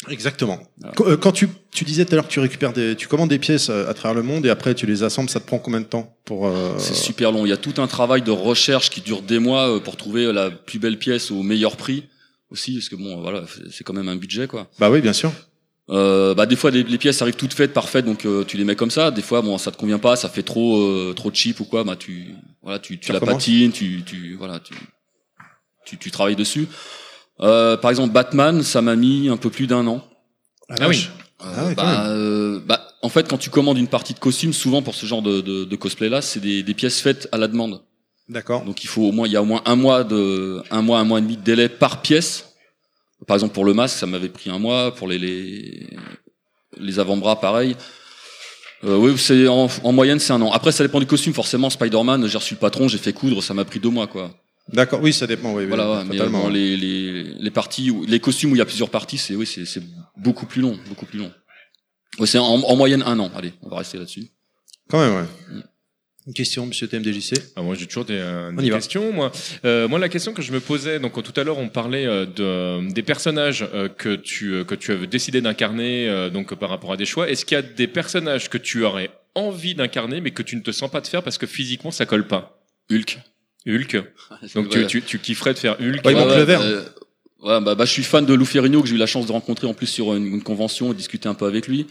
Exactement. 0.10 0.60
Euh, 1.02 1.16
Quand 1.16 1.32
tu, 1.32 1.48
tu 1.72 1.84
disais 1.86 2.06
tout 2.06 2.14
à 2.14 2.16
l'heure 2.16 2.28
que 2.28 2.34
tu 2.34 2.40
récupères 2.40 2.74
des, 2.74 2.96
tu 2.96 3.08
commandes 3.08 3.30
des 3.30 3.38
pièces 3.38 3.70
euh, 3.70 3.88
à 3.88 3.94
travers 3.94 4.16
le 4.16 4.24
monde 4.24 4.48
et 4.48 4.50
après 4.50 4.74
tu 4.74 4.88
les 4.88 5.04
assembles, 5.04 5.30
ça 5.30 5.40
te 5.40 5.46
prend 5.46 5.60
combien 5.60 5.80
de 5.80 5.86
temps 5.86 6.18
pour 6.26 6.48
euh, 6.48 6.74
C'est 6.80 6.96
super 6.96 7.32
long. 7.32 7.46
Il 7.46 7.50
y 7.50 7.54
a 7.54 7.58
tout 7.58 7.80
un 7.80 7.86
travail 7.86 8.24
de 8.24 8.32
recherche 8.32 8.90
qui 8.90 9.02
dure 9.02 9.22
des 9.22 9.38
mois 9.38 9.76
euh, 9.76 9.80
pour 9.80 9.98
trouver 9.98 10.34
la 10.34 10.50
plus 10.50 10.80
belle 10.80 10.98
pièce 10.98 11.30
au 11.30 11.44
meilleur 11.44 11.78
prix 11.78 12.06
aussi, 12.50 12.74
parce 12.74 12.90
que 12.90 12.96
bon, 12.96 13.22
voilà, 13.22 13.44
c'est- 13.48 13.72
c'est 13.72 13.84
quand 13.84 13.94
même 13.94 14.10
un 14.10 14.16
budget, 14.16 14.48
quoi. 14.48 14.68
Bah 14.80 14.90
oui, 14.90 15.02
bien 15.02 15.14
sûr. 15.14 15.32
Euh, 15.92 16.34
bah 16.34 16.46
des 16.46 16.56
fois 16.56 16.72
les, 16.72 16.84
les 16.84 16.98
pièces 16.98 17.22
arrivent 17.22 17.36
toutes 17.36 17.54
faites, 17.54 17.74
parfaites, 17.74 18.06
donc 18.06 18.26
euh, 18.26 18.46
tu 18.46 18.56
les 18.58 18.64
mets 18.64 18.76
comme 18.78 18.92
ça. 18.92 19.12
Des 19.12 19.22
fois, 19.22 19.42
bon, 19.42 19.58
ça 19.58 19.72
te 19.72 19.78
convient 19.78 20.00
pas, 20.00 20.16
ça 20.16 20.30
fait 20.30 20.44
trop 20.44 20.78
trop 21.14 21.14
trop 21.14 21.32
cheap 21.34 21.60
ou 21.60 21.66
quoi, 21.66 21.84
bah 21.84 21.96
tu 21.98 22.34
voilà, 22.62 22.80
tu, 22.80 22.98
tu 23.00 23.12
la 23.12 23.20
patines, 23.20 23.72
tu 23.72 24.04
tu 24.06 24.36
voilà, 24.36 24.60
tu 24.60 24.74
tu, 25.86 25.98
tu 25.98 26.12
travailles 26.12 26.36
dessus. 26.36 26.68
Euh, 27.42 27.76
par 27.76 27.90
exemple, 27.92 28.14
Batman, 28.14 28.64
ça 28.64 28.82
m'a 28.82 28.96
mis 28.96 29.28
un 29.28 29.38
peu 29.38 29.50
plus 29.50 29.68
d'un 29.68 29.86
an. 29.88 30.04
Ah 30.70 30.88
oui. 30.88 31.08
Euh, 31.08 31.22
Ah 31.44 31.66
ouais, 31.66 31.76
bah, 31.76 32.08
euh, 32.08 32.60
bah, 32.64 32.88
en 33.02 33.10
fait, 33.10 33.28
quand 33.28 33.40
tu 33.40 33.50
commandes 33.50 33.80
une 33.80 33.88
partie 33.88 34.14
de 34.14 34.20
costume, 34.20 34.54
souvent 34.54 34.84
pour 34.84 34.94
ce 34.94 35.08
genre 35.08 35.24
de, 35.24 35.42
de, 35.42 35.66
de 35.66 35.76
cosplay-là, 35.76 36.22
c'est 36.22 36.40
des, 36.40 36.62
des 36.62 36.74
pièces 36.76 37.02
faites 37.02 37.28
à 37.32 37.40
la 37.40 37.48
demande. 37.48 37.82
D'accord. 38.30 38.64
Donc 38.64 38.84
il 38.84 38.88
faut 38.88 39.02
au 39.02 39.12
moins, 39.12 39.28
il 39.28 39.34
y 39.34 39.36
a 39.36 39.42
au 39.42 39.46
moins 39.46 39.64
un 39.66 39.76
mois 39.76 40.04
de, 40.04 40.62
un 40.70 40.84
mois, 40.84 41.00
un 41.00 41.04
mois 41.04 41.18
et 41.18 41.22
demi 41.24 41.36
de 41.36 41.42
délai 41.42 41.68
par 41.68 42.04
pièce. 42.04 42.51
Par 43.28 43.36
exemple, 43.36 43.54
pour 43.54 43.66
le 43.66 43.74
masque, 43.74 43.98
ça 43.98 44.06
m'avait 44.08 44.30
pris 44.30 44.50
un 44.50 44.60
mois. 44.60 44.94
Pour 44.96 45.08
les 45.08 45.18
les, 45.20 45.88
les 46.78 47.00
avant-bras, 47.00 47.40
pareil. 47.40 47.76
Euh, 48.84 48.98
oui, 48.98 49.16
c'est 49.18 49.48
en, 49.48 49.68
en 49.84 49.92
moyenne 49.92 50.20
c'est 50.20 50.34
un 50.34 50.42
an. 50.42 50.52
Après, 50.52 50.72
ça 50.72 50.84
dépend 50.84 51.00
du 51.00 51.06
costume. 51.06 51.34
Forcément, 51.34 51.70
Spider-Man, 51.70 52.26
j'ai 52.28 52.38
reçu 52.38 52.56
le 52.56 52.60
patron, 52.60 52.88
j'ai 52.88 52.98
fait 52.98 53.14
coudre, 53.14 53.44
ça 53.44 53.54
m'a 53.54 53.64
pris 53.66 53.80
deux 53.80 53.90
mois, 53.92 54.08
quoi. 54.08 54.34
D'accord. 54.74 55.02
Oui, 55.04 55.14
ça 55.14 55.28
dépend. 55.28 55.54
Oui, 55.54 55.64
oui, 55.64 55.68
voilà, 55.68 55.90
ouais, 55.92 56.04
mais 56.06 56.18
totalement. 56.18 56.44
bon, 56.44 56.50
les, 56.50 56.78
les, 56.78 57.24
les 57.24 57.52
parties, 57.52 57.92
où- 57.92 58.06
les 58.06 58.20
costumes 58.20 58.52
où 58.52 58.56
il 58.56 58.60
y 58.60 58.62
a 58.62 58.66
plusieurs 58.66 58.90
parties, 58.90 59.18
c'est 59.18 59.36
oui, 59.36 59.46
c'est 59.46 59.66
c'est 59.66 59.84
beaucoup 60.18 60.46
plus 60.46 60.62
long, 60.62 60.78
beaucoup 60.88 61.06
plus 61.06 61.20
long. 61.20 61.32
Ouais, 62.20 62.26
c'est 62.28 62.38
en, 62.40 62.46
en 62.46 62.76
moyenne 62.76 63.04
un 63.06 63.20
an. 63.20 63.32
Allez, 63.36 63.54
on 63.62 63.70
va 63.70 63.78
rester 63.78 63.98
là-dessus. 63.98 64.28
Quand 64.90 65.00
même, 65.00 65.16
ouais. 65.16 65.62
Une 66.28 66.34
question, 66.34 66.68
Monsieur 66.68 66.88
TMDJC. 66.88 67.34
Ah, 67.56 67.64
moi, 67.64 67.74
j'ai 67.76 67.88
toujours 67.88 68.06
des, 68.06 68.18
euh, 68.18 68.52
On 68.56 68.62
des 68.62 68.70
questions. 68.70 69.12
Moi, 69.12 69.32
Euh, 69.66 69.88
moi, 69.88 69.98
la 69.98 70.08
question 70.08 70.34
que 70.34 70.42
je 70.44 70.52
me 70.52 70.60
posais, 70.60 71.00
donc 71.00 71.14
tout 71.24 71.40
à 71.40 71.44
l'heure, 71.44 71.58
on 71.58 71.68
parlait 71.68 72.06
euh, 72.06 72.26
de, 72.28 72.92
des 72.94 73.02
personnages 73.02 73.66
euh, 73.74 73.90
que 73.90 74.16
tu 74.16 74.54
euh, 74.54 74.64
que 74.64 74.76
tu 74.76 74.92
avais 74.92 75.08
décidé 75.08 75.42
d'incarner, 75.42 76.08
euh, 76.08 76.30
donc 76.30 76.54
par 76.56 76.70
rapport 76.70 76.92
à 76.94 76.98
des 76.98 77.06
choix. 77.08 77.28
Est-ce 77.30 77.44
qu'il 77.44 77.56
y 77.56 77.60
a 77.60 77.64
des 77.64 77.88
personnages 77.88 78.50
que 78.52 78.60
tu 78.60 78.84
aurais 78.84 79.10
envie 79.34 79.74
d'incarner, 79.74 80.22
mais 80.22 80.30
que 80.32 80.44
tu 80.44 80.56
ne 80.56 80.62
te 80.62 80.72
sens 80.72 80.92
pas 80.92 81.02
de 81.02 81.08
faire 81.08 81.24
parce 81.24 81.40
que 81.40 81.48
physiquement, 81.48 81.90
ça 81.90 82.06
colle 82.06 82.28
pas? 82.28 82.62
Hulk. 82.92 83.18
Hulk. 83.68 84.04
Donc 84.56 84.70
tu, 84.70 84.80
Ouais. 84.80 84.88
tu, 84.88 85.02
tu 85.02 85.18
kifferais 85.20 85.54
de 85.54 85.60
faire 85.60 85.74
Hulk. 85.80 86.06
Ouais, 86.06 86.12
il 86.14 86.18
manque 86.18 86.36
le 86.36 86.44
verre. 86.44 86.62
euh, 86.62 86.82
ouais, 87.42 87.62
bah, 87.62 87.74
bah, 87.74 87.86
je 87.86 87.92
suis 87.92 88.04
fan 88.04 88.26
de 88.28 88.34
Lou 88.36 88.46
Ferrigno 88.46 88.82
que 88.84 88.88
j'ai 88.88 88.96
eu 88.96 89.00
la 89.00 89.08
chance 89.08 89.26
de 89.26 89.32
rencontrer 89.32 89.66
en 89.66 89.74
plus 89.74 89.88
sur 89.88 90.14
une, 90.14 90.26
une 90.28 90.44
convention 90.44 90.92
et 90.92 90.96
discuter 90.96 91.28
un 91.30 91.34
peu 91.34 91.46
avec 91.48 91.68
lui. 91.68 91.88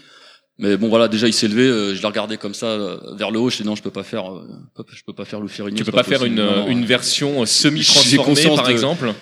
Mais 0.61 0.77
bon 0.77 0.87
voilà, 0.89 1.07
déjà 1.07 1.27
il 1.27 1.33
s'est 1.33 1.47
levé, 1.47 1.63
euh, 1.63 1.95
je 1.95 2.01
l'ai 2.01 2.07
regardé 2.07 2.37
comme 2.37 2.53
ça 2.53 2.67
euh, 2.67 2.97
vers 3.15 3.31
le 3.31 3.39
haut, 3.39 3.49
je 3.49 3.57
dis 3.57 3.63
non, 3.63 3.75
je 3.75 3.81
peux 3.81 3.89
pas 3.91 4.03
faire, 4.03 4.31
euh, 4.31 4.47
je 4.93 5.01
peux 5.03 5.13
pas 5.13 5.25
faire 5.25 5.39
Lou 5.41 5.47
Ferrigno. 5.47 5.75
tu 5.77 5.83
peux 5.83 5.91
pas 5.91 6.03
faire 6.03 6.23
une, 6.23 6.35
Non, 6.35 6.67
une 6.67 6.85
version 6.85 7.39
J'ai 7.39 7.45
semi-transformée, 7.47 8.23
conscience 8.23 8.55
par 8.57 8.67
de- 8.67 8.71
exemple 8.71 9.13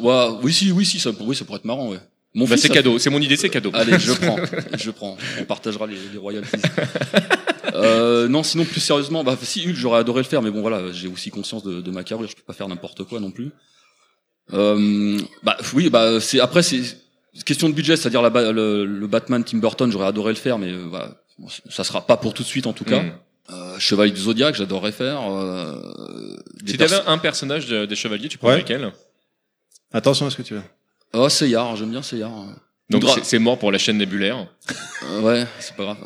ouais, 0.00 0.26
oui 0.42 0.52
si, 0.52 0.70
oui 0.70 0.84
si, 0.84 1.00
ça, 1.00 1.10
oui 1.20 1.34
ça 1.34 1.44
pourrait 1.46 1.58
être 1.58 1.64
marrant, 1.64 1.88
ouais. 1.90 1.98
Mon 2.34 2.46
bah, 2.46 2.56
C'est 2.56 2.68
ça- 2.68 2.74
cadeau. 2.74 2.98
C'est 2.98 3.10
mon 3.10 3.20
idée, 3.20 3.36
c'est 3.36 3.50
cadeau. 3.50 3.70
Allez, 3.74 3.98
je 3.98 4.12
prends, 4.20 4.36
je 4.78 4.90
prends. 4.90 5.18
On 5.40 5.44
partagera 5.44 5.86
les, 5.86 5.96
les 6.12 6.18
royalties. 6.18 6.56
Euh, 7.74 8.26
non, 8.28 8.42
sinon 8.42 8.64
plus 8.64 8.80
sérieusement, 8.80 9.22
bah 9.24 9.36
si 9.42 9.66
Hulk, 9.66 9.74
j'aurais 9.74 9.98
adoré 10.00 10.20
le 10.22 10.26
faire, 10.28 10.42
mais 10.42 10.50
bon 10.50 10.60
voilà, 10.60 10.92
j'ai 10.92 11.08
aussi 11.08 11.30
conscience 11.30 11.62
de, 11.62 11.80
de 11.80 11.90
ma 11.90 12.04
carrure, 12.04 12.28
je 12.28 12.34
peux 12.36 12.42
pas 12.42 12.52
faire 12.54 12.68
n'importe 12.68 13.04
quoi 13.04 13.20
non 13.20 13.30
plus. 13.30 13.50
Euh, 14.52 15.18
bah 15.42 15.56
oui, 15.74 15.88
bah 15.88 16.20
c'est 16.20 16.40
après 16.40 16.62
c'est 16.62 16.80
question 17.44 17.68
de 17.68 17.74
budget, 17.74 17.96
c'est-à-dire 17.96 18.22
la 18.22 18.52
le, 18.52 18.84
le 18.84 19.06
Batman 19.06 19.42
Tim 19.44 19.58
Burton, 19.58 19.90
j'aurais 19.90 20.06
adoré 20.06 20.32
le 20.32 20.38
faire, 20.38 20.58
mais 20.58 20.70
euh, 20.70 20.84
voilà, 20.88 21.10
ça 21.70 21.84
sera 21.84 22.06
pas 22.06 22.16
pour 22.16 22.34
tout 22.34 22.42
de 22.42 22.48
suite 22.48 22.66
en 22.66 22.72
tout 22.72 22.84
cas. 22.84 23.02
Hmm. 23.02 23.12
Euh, 23.50 23.78
Chevalier 23.78 24.12
du 24.12 24.20
Zodiaque, 24.20 24.54
j'adorerais 24.54 24.92
faire. 24.92 25.20
Euh, 25.30 25.80
des 26.62 26.72
Si 26.72 26.78
tu 26.78 26.84
avais 26.84 26.94
perso- 26.94 27.08
un 27.10 27.18
personnage 27.18 27.66
de- 27.66 27.86
des 27.86 27.96
chevaliers, 27.96 28.28
tu 28.28 28.38
prendrais 28.38 28.56
Ouais. 28.56 28.62
lequel? 28.62 28.92
Attention 29.92 30.26
à 30.26 30.30
ce 30.30 30.36
que 30.36 30.42
tu 30.42 30.54
veux. 30.54 30.62
Oh, 31.12 31.28
Seyard, 31.28 31.76
j'aime 31.76 31.90
bien 31.90 32.02
Seyard. 32.02 32.32
Donc 32.88 33.04
c'est- 33.24 33.38
mort 33.38 33.58
pour 33.58 33.72
la 33.72 33.78
chaîne 33.78 33.98
nébulaire. 33.98 34.46
Euh, 35.04 35.20
ouais, 35.22 35.46
c'est 35.58 35.74
pas 35.74 35.84
grave. 35.84 35.98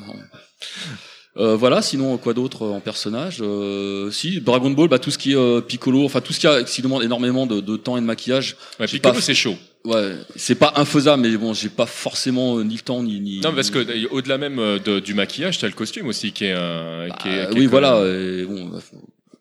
Euh, 1.38 1.54
voilà, 1.54 1.82
sinon 1.82 2.16
quoi 2.16 2.32
d'autre 2.32 2.62
euh, 2.64 2.70
en 2.70 2.80
personnage? 2.80 3.38
Euh, 3.42 4.10
Si 4.10 4.40
Dragon 4.40 4.70
Ball, 4.70 4.88
bah 4.88 4.98
tout 4.98 5.10
ce 5.10 5.18
qui 5.18 5.32
est 5.32 5.36
euh, 5.36 5.60
Piccolo, 5.60 6.04
enfin 6.04 6.22
tout 6.22 6.32
ce 6.32 6.40
qui, 6.40 6.46
a, 6.46 6.62
qui 6.64 6.80
demande 6.80 7.02
énormément 7.02 7.46
de, 7.46 7.60
de 7.60 7.76
temps 7.76 7.98
et 7.98 8.00
de 8.00 8.06
maquillage. 8.06 8.56
Ouais, 8.80 8.86
Piccolo, 8.86 9.14
pas- 9.14 9.20
c'est 9.20 9.34
chaud. 9.34 9.56
Ouais, 9.86 10.16
c'est 10.34 10.56
pas 10.56 10.72
infaisable, 10.76 11.22
mais 11.22 11.36
bon, 11.36 11.54
j'ai 11.54 11.68
pas 11.68 11.86
forcément 11.86 12.58
euh, 12.58 12.64
ni 12.64 12.74
le 12.74 12.80
temps 12.80 13.02
ni. 13.02 13.20
ni 13.20 13.40
Non, 13.40 13.54
parce 13.54 13.70
que 13.70 14.06
au-delà 14.10 14.36
même 14.36 14.58
euh, 14.58 14.78
de- 14.80 14.98
du 15.00 15.14
maquillage, 15.14 15.58
t'as 15.58 15.68
le 15.68 15.74
costume 15.74 16.08
aussi 16.08 16.32
qui 16.32 16.44
est. 16.46 16.54
euh, 16.54 17.08
Bah, 17.08 17.16
qui 17.22 17.28
est- 17.28 17.48
qui 17.50 17.56
est 17.56 17.60
oui, 17.60 17.66
voilà. 17.66 18.02
et 18.04 18.44
bon, 18.44 18.66
bah, 18.66 18.78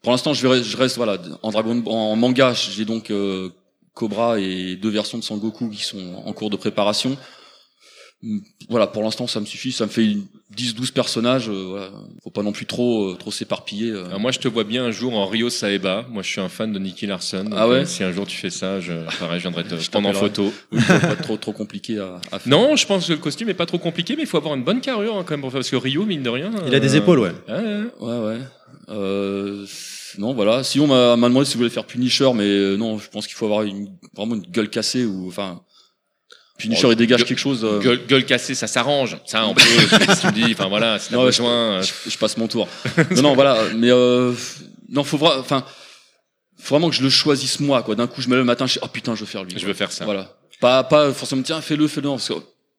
pour 0.03 0.11
l'instant, 0.11 0.33
je, 0.35 0.45
reste 0.77 0.97
voilà 0.97 1.17
en 1.41 1.49
Dragon 1.51 1.81
en 1.87 2.15
manga. 2.15 2.53
J'ai 2.53 2.85
donc 2.85 3.09
euh, 3.09 3.49
Cobra 3.95 4.39
et 4.39 4.75
deux 4.75 4.89
versions 4.89 5.17
de 5.17 5.23
Sangoku 5.23 5.69
qui 5.69 5.83
sont 5.83 6.21
en 6.25 6.31
cours 6.33 6.51
de 6.51 6.57
préparation. 6.57 7.17
Voilà, 8.69 8.87
pour 8.87 9.03
l'instant, 9.03 9.25
ça 9.27 9.39
me 9.39 9.45
suffit. 9.45 9.71
Ça 9.71 9.85
me 9.85 9.91
fait 9.91 10.17
10-12 10.55 10.91
personnages. 10.93 11.49
euh, 11.49 11.65
voilà. 11.69 11.89
Faut 12.23 12.29
pas 12.31 12.43
non 12.43 12.51
plus 12.51 12.65
trop 12.65 13.11
euh, 13.11 13.15
trop 13.15 13.31
s'éparpiller. 13.31 13.91
euh. 13.91 14.05
Alors 14.05 14.19
moi, 14.19 14.31
je 14.31 14.39
te 14.39 14.47
vois 14.47 14.63
bien 14.63 14.85
un 14.85 14.91
jour 14.91 15.13
en 15.17 15.25
Rio 15.25 15.49
Saeba. 15.49 16.05
Moi, 16.09 16.23
je 16.23 16.29
suis 16.29 16.41
un 16.41 16.49
fan 16.49 16.71
de 16.71 16.79
Nicky 16.79 17.07
Larson. 17.07 17.49
Ah 17.55 17.67
ouais 17.67 17.75
euh, 17.81 17.85
Si 17.85 18.03
un 18.03 18.11
jour 18.11 18.25
tu 18.25 18.37
fais 18.37 18.49
ça, 18.49 18.79
je, 18.79 18.93
pareil, 19.19 19.39
je 19.39 19.43
viendrai 19.43 19.63
te 19.63 19.75
Je 19.79 19.89
prendre 19.89 20.09
en 20.09 20.13
photo. 20.13 20.51
Pas 20.71 20.95
être 20.95 21.21
trop 21.23 21.37
trop 21.37 21.51
compliqué 21.53 21.99
à, 21.99 22.19
à 22.31 22.39
faire. 22.39 22.47
Non, 22.49 22.75
je 22.75 22.85
pense 22.87 23.07
que 23.07 23.13
le 23.13 23.19
costume 23.19 23.49
est 23.49 23.53
pas 23.53 23.65
trop 23.65 23.79
compliqué, 23.79 24.15
mais 24.15 24.23
il 24.23 24.27
faut 24.27 24.37
avoir 24.37 24.55
une 24.55 24.63
bonne 24.63 24.81
carrure 24.81 25.17
hein, 25.17 25.23
quand 25.25 25.31
même 25.33 25.41
pour 25.41 25.51
faire- 25.51 25.59
parce 25.59 25.69
que 25.69 25.75
Rio, 25.75 26.05
mine 26.05 26.23
de 26.23 26.29
rien. 26.29 26.51
Il 26.67 26.73
a 26.75 26.79
des 26.79 26.95
euh, 26.95 26.99
épaules, 26.99 27.19
ouais. 27.19 27.31
ouais, 27.49 27.55
ouais. 27.55 27.83
Ouais, 28.01 28.25
ouais. 28.27 28.39
Euh, 28.89 29.65
non, 30.17 30.33
voilà. 30.33 30.63
Sinon, 30.63 30.85
on 30.85 30.87
m'a 30.87 31.15
m'a 31.15 31.27
demandé 31.27 31.45
si 31.45 31.53
vous 31.53 31.59
voulez 31.59 31.69
faire 31.69 31.85
Punisher, 31.85 32.29
mais 32.35 32.43
euh, 32.45 32.75
non, 32.77 32.97
je 32.97 33.09
pense 33.09 33.27
qu'il 33.27 33.35
faut 33.35 33.45
avoir 33.45 33.63
une, 33.63 33.89
vraiment 34.15 34.35
une 34.35 34.41
gueule 34.43 34.69
cassée 34.69 35.05
ou 35.05 35.27
enfin. 35.27 35.61
Punisher, 36.57 36.87
Oh, 36.87 36.91
il 36.91 36.95
dégage 36.95 37.19
gueule- 37.19 37.27
quelque 37.27 37.37
chose. 37.39 37.65
euh, 37.65 37.79
Gueule, 37.79 38.05
gueule 38.07 38.25
cassée, 38.25 38.55
ça 38.55 38.67
s'arrange. 38.67 39.17
Ça, 39.25 39.45
on 39.45 39.53
peut. 39.53 39.61
si 39.61 40.21
tu 40.21 40.27
me 40.27 40.31
dis, 40.31 40.53
enfin 40.53 40.67
voilà, 40.69 40.99
si 40.99 41.13
Non, 41.13 41.23
besoin. 41.23 41.51
euh, 41.51 41.81
je, 41.83 42.09
je 42.09 42.17
passe 42.17 42.37
mon 42.37 42.47
tour. 42.47 42.67
non, 43.11 43.21
non, 43.21 43.33
voilà. 43.35 43.57
Mais 43.75 43.89
euh, 43.91 44.33
non, 44.89 45.03
faut 45.03 45.17
vraiment, 45.17 45.39
enfin, 45.41 45.65
faut 46.57 46.75
vraiment 46.75 46.89
que 46.89 46.95
je 46.95 47.03
le 47.03 47.09
choisisse 47.09 47.59
moi, 47.59 47.83
quoi. 47.83 47.95
D'un 47.95 48.07
coup, 48.07 48.21
je 48.21 48.27
me 48.27 48.33
lève 48.35 48.39
le 48.39 48.45
matin, 48.45 48.65
je 48.67 48.73
dis, 48.73 48.79
oh 48.81 48.87
putain, 48.87 49.15
je 49.15 49.21
veux 49.21 49.25
faire 49.25 49.43
lui. 49.43 49.53
Je 49.57 49.65
veux 49.65 49.73
faire 49.73 49.91
ça. 49.91 50.05
Voilà. 50.05 50.33
Pas, 50.61 50.83
pas 50.85 51.11
forcément, 51.13 51.41
tiens, 51.41 51.59
fais-le, 51.61 51.87
fais-le, 51.89 52.07
parce 52.09 52.29
que 52.29 52.35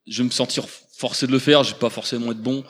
je 0.06 0.18
vais 0.18 0.25
me 0.25 0.30
sentir 0.30 0.64
forcé 0.97 1.26
de 1.26 1.33
le 1.33 1.38
faire. 1.38 1.62
Je 1.62 1.73
vais 1.75 1.78
pas 1.78 1.90
forcément 1.90 2.33
être 2.33 2.40
bon. 2.40 2.64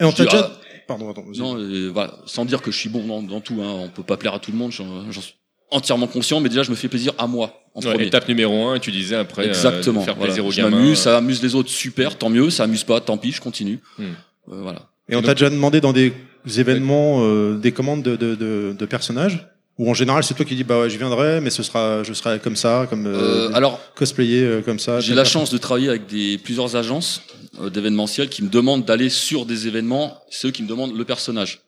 Et 0.00 0.04
on 0.04 0.10
Je 0.12 0.16
t'a 0.18 0.24
déjà. 0.24 0.52
ah, 0.54 0.60
Pardon, 0.86 1.10
attends. 1.10 1.24
Non, 1.36 1.58
et 1.58 1.88
voilà, 1.88 2.14
sans 2.26 2.44
dire 2.44 2.62
que 2.62 2.70
je 2.70 2.78
suis 2.78 2.88
bon 2.88 3.04
dans, 3.04 3.20
dans 3.22 3.40
tout. 3.40 3.60
Hein. 3.60 3.66
On 3.68 3.88
peut 3.88 4.04
pas 4.04 4.16
plaire 4.16 4.34
à 4.34 4.38
tout 4.38 4.52
le 4.52 4.56
monde. 4.56 4.70
J'en 4.70 5.10
j'en 5.10 5.20
suis 5.20 5.34
entièrement 5.70 6.06
conscient, 6.06 6.40
mais 6.40 6.48
déjà, 6.48 6.62
je 6.62 6.70
me 6.70 6.76
fais 6.76 6.88
plaisir 6.88 7.12
à 7.18 7.26
moi 7.26 7.52
en 7.74 7.80
Ouais, 7.80 7.90
premier. 7.92 8.06
étape 8.06 8.26
numéro 8.28 8.66
un, 8.68 8.76
et 8.76 8.80
tu 8.80 8.90
disais 8.90 9.16
après. 9.16 9.44
euh, 9.44 9.48
Exactement. 9.48 10.00
de 10.00 10.04
faire 10.04 10.14
voilà. 10.16 10.32
plaisir 10.32 10.46
aux 10.46 10.50
je 10.50 10.56
gamins. 10.62 10.76
m'amuse, 10.76 10.98
ça 10.98 11.16
amuse 11.18 11.42
les 11.42 11.54
autres, 11.54 11.70
super, 11.70 12.16
tant 12.16 12.30
mieux. 12.30 12.50
Ça 12.50 12.64
amuse 12.64 12.84
pas, 12.84 13.00
tant 13.00 13.18
pis, 13.18 13.32
je 13.32 13.40
continue. 13.40 13.78
Hmm. 13.98 14.02
Euh, 14.04 14.60
voilà. 14.62 14.88
Et 15.08 15.16
on 15.16 15.22
t'a 15.22 15.34
déjà 15.34 15.50
demandé 15.50 15.80
dans 15.80 15.92
des 15.92 16.12
événements 16.58 17.20
euh, 17.22 17.56
des 17.58 17.72
commandes 17.72 18.02
de, 18.02 18.16
de, 18.16 18.34
de, 18.34 18.74
de 18.78 18.86
personnages 18.86 19.46
Ou 19.78 19.90
en 19.90 19.94
général, 19.94 20.24
c'est 20.24 20.34
toi 20.34 20.44
qui 20.44 20.54
dis 20.54 20.64
bah 20.64 20.80
ouais, 20.80 20.90
je 20.90 20.98
viendrai, 20.98 21.40
mais 21.40 21.50
ce 21.50 21.62
sera, 21.62 22.02
je 22.02 22.12
serai 22.12 22.38
comme 22.38 22.56
ça, 22.56 22.86
comme 22.90 23.06
euh, 23.06 23.48
Euh, 23.48 23.54
alors, 23.54 23.80
cosplayer 23.94 24.42
euh, 24.42 24.60
comme 24.62 24.78
ça. 24.78 25.00
J'ai 25.00 25.14
la 25.14 25.24
chance 25.24 25.50
de 25.50 25.58
travailler 25.58 25.88
avec 25.88 26.06
des, 26.06 26.36
plusieurs 26.38 26.74
agences 26.76 27.22
euh, 27.60 27.70
d'événementiel 27.70 28.28
qui 28.28 28.42
me 28.42 28.48
demandent 28.48 28.84
d'aller 28.84 29.08
sur 29.10 29.46
des 29.46 29.66
événements, 29.66 30.18
ceux 30.30 30.50
qui 30.50 30.62
me 30.62 30.68
demandent 30.68 30.96
le 30.96 31.04
personnage. 31.04 31.60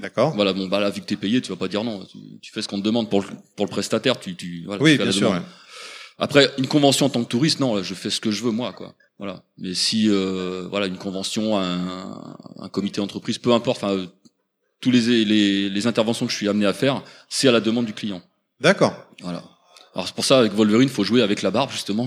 D'accord. 0.00 0.34
Voilà, 0.34 0.52
bon, 0.52 0.66
bah 0.66 0.80
là, 0.80 0.90
vu 0.90 1.00
que 1.00 1.06
t'es 1.06 1.16
payé, 1.16 1.40
tu 1.40 1.50
vas 1.50 1.56
pas 1.56 1.68
dire 1.68 1.84
non. 1.84 2.04
Tu, 2.04 2.18
tu 2.40 2.52
fais 2.52 2.62
ce 2.62 2.68
qu'on 2.68 2.78
te 2.78 2.84
demande 2.84 3.08
pour 3.10 3.20
le, 3.22 3.28
pour 3.56 3.66
le 3.66 3.70
prestataire, 3.70 4.18
tu, 4.18 4.34
tu, 4.34 4.64
voilà, 4.66 4.82
Oui, 4.82 4.92
tu 4.92 4.96
bien 4.98 5.06
la 5.06 5.12
sûr. 5.12 5.28
demande. 5.30 5.42
Après, 6.18 6.50
une 6.58 6.66
convention 6.66 7.06
en 7.06 7.10
tant 7.10 7.22
que 7.22 7.28
touriste, 7.28 7.60
non, 7.60 7.82
je 7.82 7.94
fais 7.94 8.10
ce 8.10 8.20
que 8.20 8.30
je 8.30 8.42
veux 8.42 8.50
moi, 8.50 8.72
quoi. 8.72 8.94
Voilà. 9.18 9.42
Mais 9.58 9.74
si, 9.74 10.08
euh, 10.08 10.66
voilà, 10.70 10.86
une 10.86 10.98
convention, 10.98 11.58
un, 11.58 12.34
un 12.58 12.68
comité 12.68 13.00
d'entreprise, 13.00 13.38
peu 13.38 13.52
importe, 13.52 13.82
enfin, 13.84 13.94
euh, 13.94 14.06
tous 14.80 14.90
les, 14.90 15.24
les, 15.24 15.68
les 15.70 15.86
interventions 15.86 16.26
que 16.26 16.32
je 16.32 16.36
suis 16.36 16.48
amené 16.48 16.66
à 16.66 16.72
faire, 16.72 17.02
c'est 17.28 17.48
à 17.48 17.52
la 17.52 17.60
demande 17.60 17.84
du 17.86 17.92
client. 17.94 18.22
D'accord. 18.60 18.94
Voilà. 19.22 19.42
Alors 19.94 20.06
c'est 20.06 20.14
pour 20.14 20.24
ça 20.24 20.38
avec 20.38 20.52
Wolverine, 20.52 20.88
faut 20.88 21.02
jouer 21.04 21.20
avec 21.20 21.42
la 21.42 21.50
barbe 21.50 21.70
justement. 21.70 22.06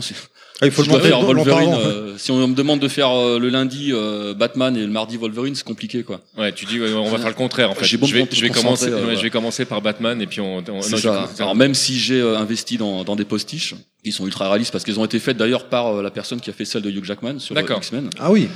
Ah, 0.62 0.66
il 0.68 0.72
faut 0.72 0.84
si 0.84 0.90
le 0.90 1.00
faire 1.00 1.20
Wolverine, 1.22 1.74
euh, 1.74 2.14
si 2.18 2.32
on 2.32 2.48
me 2.48 2.54
demande 2.56 2.80
de 2.80 2.88
faire 2.88 3.10
euh, 3.10 3.40
le 3.40 3.50
lundi 3.50 3.90
euh, 3.92 4.34
Batman 4.34 4.78
et 4.78 4.82
le 4.82 4.88
mardi 4.88 5.18
Wolverine, 5.18 5.56
c'est 5.56 5.66
compliqué 5.66 6.04
quoi. 6.04 6.22
Ouais, 6.38 6.52
tu 6.54 6.66
dis 6.66 6.80
ouais, 6.80 6.94
on 6.94 7.10
va 7.10 7.18
faire 7.18 7.28
le 7.30 7.34
contraire 7.34 7.72
en 7.72 7.76
fait. 7.76 7.86
Je 7.86 7.98
vais, 7.98 8.28
je 8.32 8.42
vais 8.42 8.50
commencer, 8.50 8.88
euh, 8.90 9.08
ouais, 9.08 9.16
je 9.18 9.22
vais 9.24 9.30
commencer 9.30 9.66
par 9.66 9.82
Batman 9.82 10.22
et 10.22 10.28
puis 10.28 10.40
on. 10.42 10.58
on- 10.60 10.82
C'est 10.82 10.92
non, 10.92 10.98
ça. 10.98 11.30
Alors 11.40 11.56
même 11.56 11.74
si 11.74 11.98
j'ai 12.00 12.22
euh, 12.22 12.38
investi 12.38 12.78
dans, 12.78 13.04
dans 13.04 13.16
des 13.16 13.26
postiches, 13.26 13.76
qui 14.04 14.12
sont 14.12 14.26
ultra 14.26 14.48
réalistes 14.50 14.72
parce 14.72 14.84
qu'elles 14.84 15.00
ont 15.00 15.06
été 15.06 15.18
faites 15.20 15.38
d'ailleurs 15.38 15.70
par 15.70 15.88
euh, 15.88 16.02
la 16.04 16.12
personne 16.12 16.40
qui 16.40 16.50
a 16.50 16.54
fait 16.54 16.66
celle 16.66 16.82
de 16.84 16.92
Hugh 16.92 17.04
Jackman 17.04 17.40
sur 17.40 17.56
D'accord. 17.56 17.78
X-Men. 17.80 18.10
Ah 18.20 18.32
oui. 18.32 18.48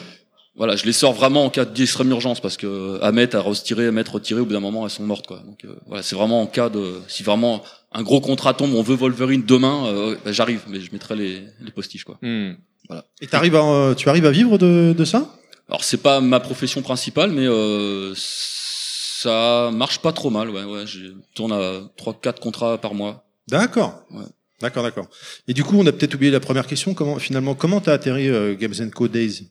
Voilà, 0.57 0.75
je 0.75 0.85
les 0.85 0.91
sors 0.91 1.13
vraiment 1.13 1.45
en 1.45 1.49
cas 1.51 1.65
d'extrême 1.65 2.09
urgence 2.09 2.39
parce 2.39 2.57
que 2.57 2.99
Ahmet 3.03 3.35
a 3.35 3.39
retiré, 3.39 3.87
Ahmet 3.87 4.01
retiré, 4.01 4.41
au 4.41 4.45
bout 4.45 4.53
d'un 4.53 4.59
moment 4.59 4.85
elles 4.85 4.91
sont 4.91 5.03
mortes 5.03 5.27
quoi. 5.27 5.43
Donc 5.45 5.63
euh, 5.63 5.75
voilà, 5.85 6.01
c'est 6.01 6.15
vraiment 6.15 6.41
en 6.41 6.47
cas 6.47 6.69
de 6.69 6.95
si 7.07 7.21
vraiment 7.21 7.61
un 7.91 8.01
gros 8.01 8.21
contrat 8.21 8.55
tombe, 8.55 8.73
on 8.73 8.81
veut 8.81 8.95
Wolverine 8.95 9.43
demain, 9.45 9.85
euh, 9.85 10.15
bah, 10.25 10.31
j'arrive, 10.31 10.61
mais 10.67 10.79
je 10.81 10.91
mettrai 10.91 11.15
les, 11.15 11.43
les 11.61 11.71
postiches 11.71 12.05
quoi. 12.05 12.17
Hmm. 12.23 12.53
Et 13.21 13.27
t'arrives 13.27 13.55
à, 13.55 13.63
euh, 13.63 13.93
tu 13.93 14.09
arrives 14.09 14.25
à 14.25 14.31
vivre 14.31 14.57
de, 14.57 14.95
de 14.97 15.05
ça? 15.05 15.31
Alors 15.69 15.83
c'est 15.83 16.01
pas 16.01 16.21
ma 16.21 16.39
profession 16.39 16.81
principale, 16.81 17.31
mais 17.31 17.45
euh, 17.45 18.13
ça 18.15 19.69
marche 19.71 19.99
pas 19.99 20.11
trop 20.11 20.31
mal. 20.31 20.49
Ouais, 20.49 20.63
ouais, 20.63 20.87
je 20.87 21.13
tourne 21.35 21.51
à 21.51 21.81
trois, 21.97 22.13
quatre 22.13 22.39
contrats 22.39 22.79
par 22.79 22.95
mois. 22.95 23.25
D'accord. 23.47 24.03
Ouais. 24.11 24.25
D'accord, 24.59 24.81
d'accord. 24.81 25.07
Et 25.47 25.53
du 25.53 25.63
coup, 25.63 25.77
on 25.77 25.85
a 25.85 25.91
peut-être 25.91 26.15
oublié 26.15 26.31
la 26.31 26.39
première 26.39 26.65
question. 26.65 26.95
Comment, 26.95 27.19
finalement, 27.19 27.53
comment 27.53 27.79
t'as 27.79 27.93
atterri 27.93 28.27
euh, 28.27 28.55
Games 28.55 28.89
Co 28.89 29.07
Days? 29.07 29.49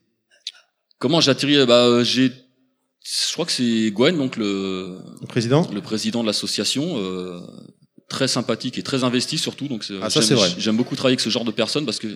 Comment 0.99 1.21
j'ai 1.21 1.31
atterri 1.31 1.65
Bah 1.67 1.85
euh, 1.87 2.05
j'ai, 2.05 2.31
je 2.31 3.33
crois 3.33 3.45
que 3.47 3.53
c'est 3.53 3.91
Gwen, 3.91 4.17
donc 4.17 4.37
le 4.37 4.99
Le 5.21 5.27
président 5.27 5.69
le 5.73 5.81
président 5.81 6.23
de 6.23 6.27
l'association, 6.27 6.99
euh, 6.99 7.41
très 8.09 8.29
sympathique 8.29 8.79
et 8.79 8.83
très 8.83 9.05
investi 9.05 9.39
surtout. 9.39 9.69
Donc 9.69 9.85
Ah, 10.03 10.09
ça, 10.11 10.21
j'aime- 10.21 10.29
c'est 10.29 10.35
vrai. 10.35 10.51
J'aime 10.59 10.77
beaucoup 10.77 10.97
travailler 10.97 11.15
avec 11.15 11.21
ce 11.21 11.31
genre 11.31 11.45
de 11.45 11.51
personnes 11.51 11.85
parce 11.85 11.99
que 11.99 12.09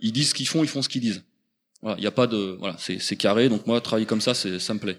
ils 0.00 0.12
disent 0.12 0.30
ce 0.30 0.34
qu'ils 0.34 0.48
font, 0.48 0.62
ils 0.62 0.68
font 0.68 0.82
ce 0.82 0.88
qu'ils 0.88 1.02
disent. 1.02 1.22
Voilà, 1.82 1.98
il 1.98 2.04
y 2.04 2.06
a 2.06 2.10
pas 2.10 2.26
de, 2.26 2.56
voilà, 2.58 2.76
c'est 2.78 2.98
c'est 2.98 3.16
carré. 3.16 3.48
Donc 3.48 3.66
moi, 3.66 3.80
travailler 3.80 4.06
comme 4.06 4.20
ça, 4.22 4.32
c'est 4.34 4.58
ça 4.58 4.72
me 4.74 4.78
plaît. 4.78 4.98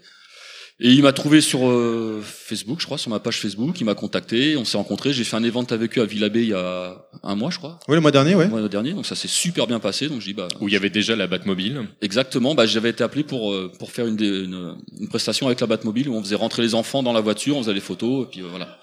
Et 0.82 0.92
il 0.92 1.04
m'a 1.04 1.14
trouvé 1.14 1.40
sur 1.40 1.70
euh, 1.70 2.22
Facebook, 2.22 2.82
je 2.82 2.86
crois, 2.86 2.98
sur 2.98 3.10
ma 3.10 3.20
page 3.22 3.40
Facebook. 3.40 3.80
Il 3.80 3.86
m'a 3.86 3.96
contacté, 3.96 4.58
on 4.58 4.66
s'est 4.66 4.76
rencontrés. 4.76 5.14
J'ai 5.14 5.24
fait 5.24 5.38
un 5.38 5.44
event 5.46 5.64
avec 5.70 5.98
eux 5.98 6.02
à 6.02 6.06
Villabé 6.06 6.42
il 6.42 6.50
y 6.50 6.54
a 6.54 6.98
un 7.24 7.36
mois, 7.36 7.50
je 7.50 7.60
crois, 7.60 7.80
Oui, 7.88 7.96
le 7.96 8.02
mois 8.02 8.12
dernier, 8.12 8.36
ouais. 8.36 8.44
le 8.44 8.50
mois 8.50 8.68
dernier. 8.68 8.92
Donc 8.92 9.06
ça 9.06 9.16
s'est 9.16 9.30
super 9.30 9.68
bien 9.68 9.80
passé. 9.80 10.10
Donc 10.10 10.20
je 10.20 10.26
dis 10.26 10.34
bah 10.34 10.50
Où 10.60 10.68
il 10.68 10.74
y 10.74 10.76
avait 10.76 10.90
déjà 10.90 11.16
la 11.16 11.28
Batmobile. 11.28 11.88
Exactement, 12.02 12.56
bah, 12.56 12.66
j'avais 12.66 12.90
été 12.90 13.06
appelé 13.06 13.24
pour 13.24 13.54
euh, 13.54 13.72
pour 13.80 13.92
faire 13.94 14.06
une, 14.06 14.18
des- 14.18 14.28
une, 14.44 14.76
une 15.00 15.08
prestation 15.08 15.48
avec 15.48 15.62
la 15.62 15.68
Batmobile 15.68 16.10
où 16.10 16.16
on 16.16 16.22
faisait 16.22 16.36
rentrer 16.36 16.62
les 16.62 16.76
enfants 16.76 17.04
dans 17.04 17.14
la 17.14 17.22
voiture, 17.22 17.56
on 17.56 17.62
faisait 17.62 17.74
les 17.74 17.80
photos 17.80 18.26
et 18.28 18.30
puis 18.30 18.42
euh, 18.42 18.48
voilà. 18.50 18.78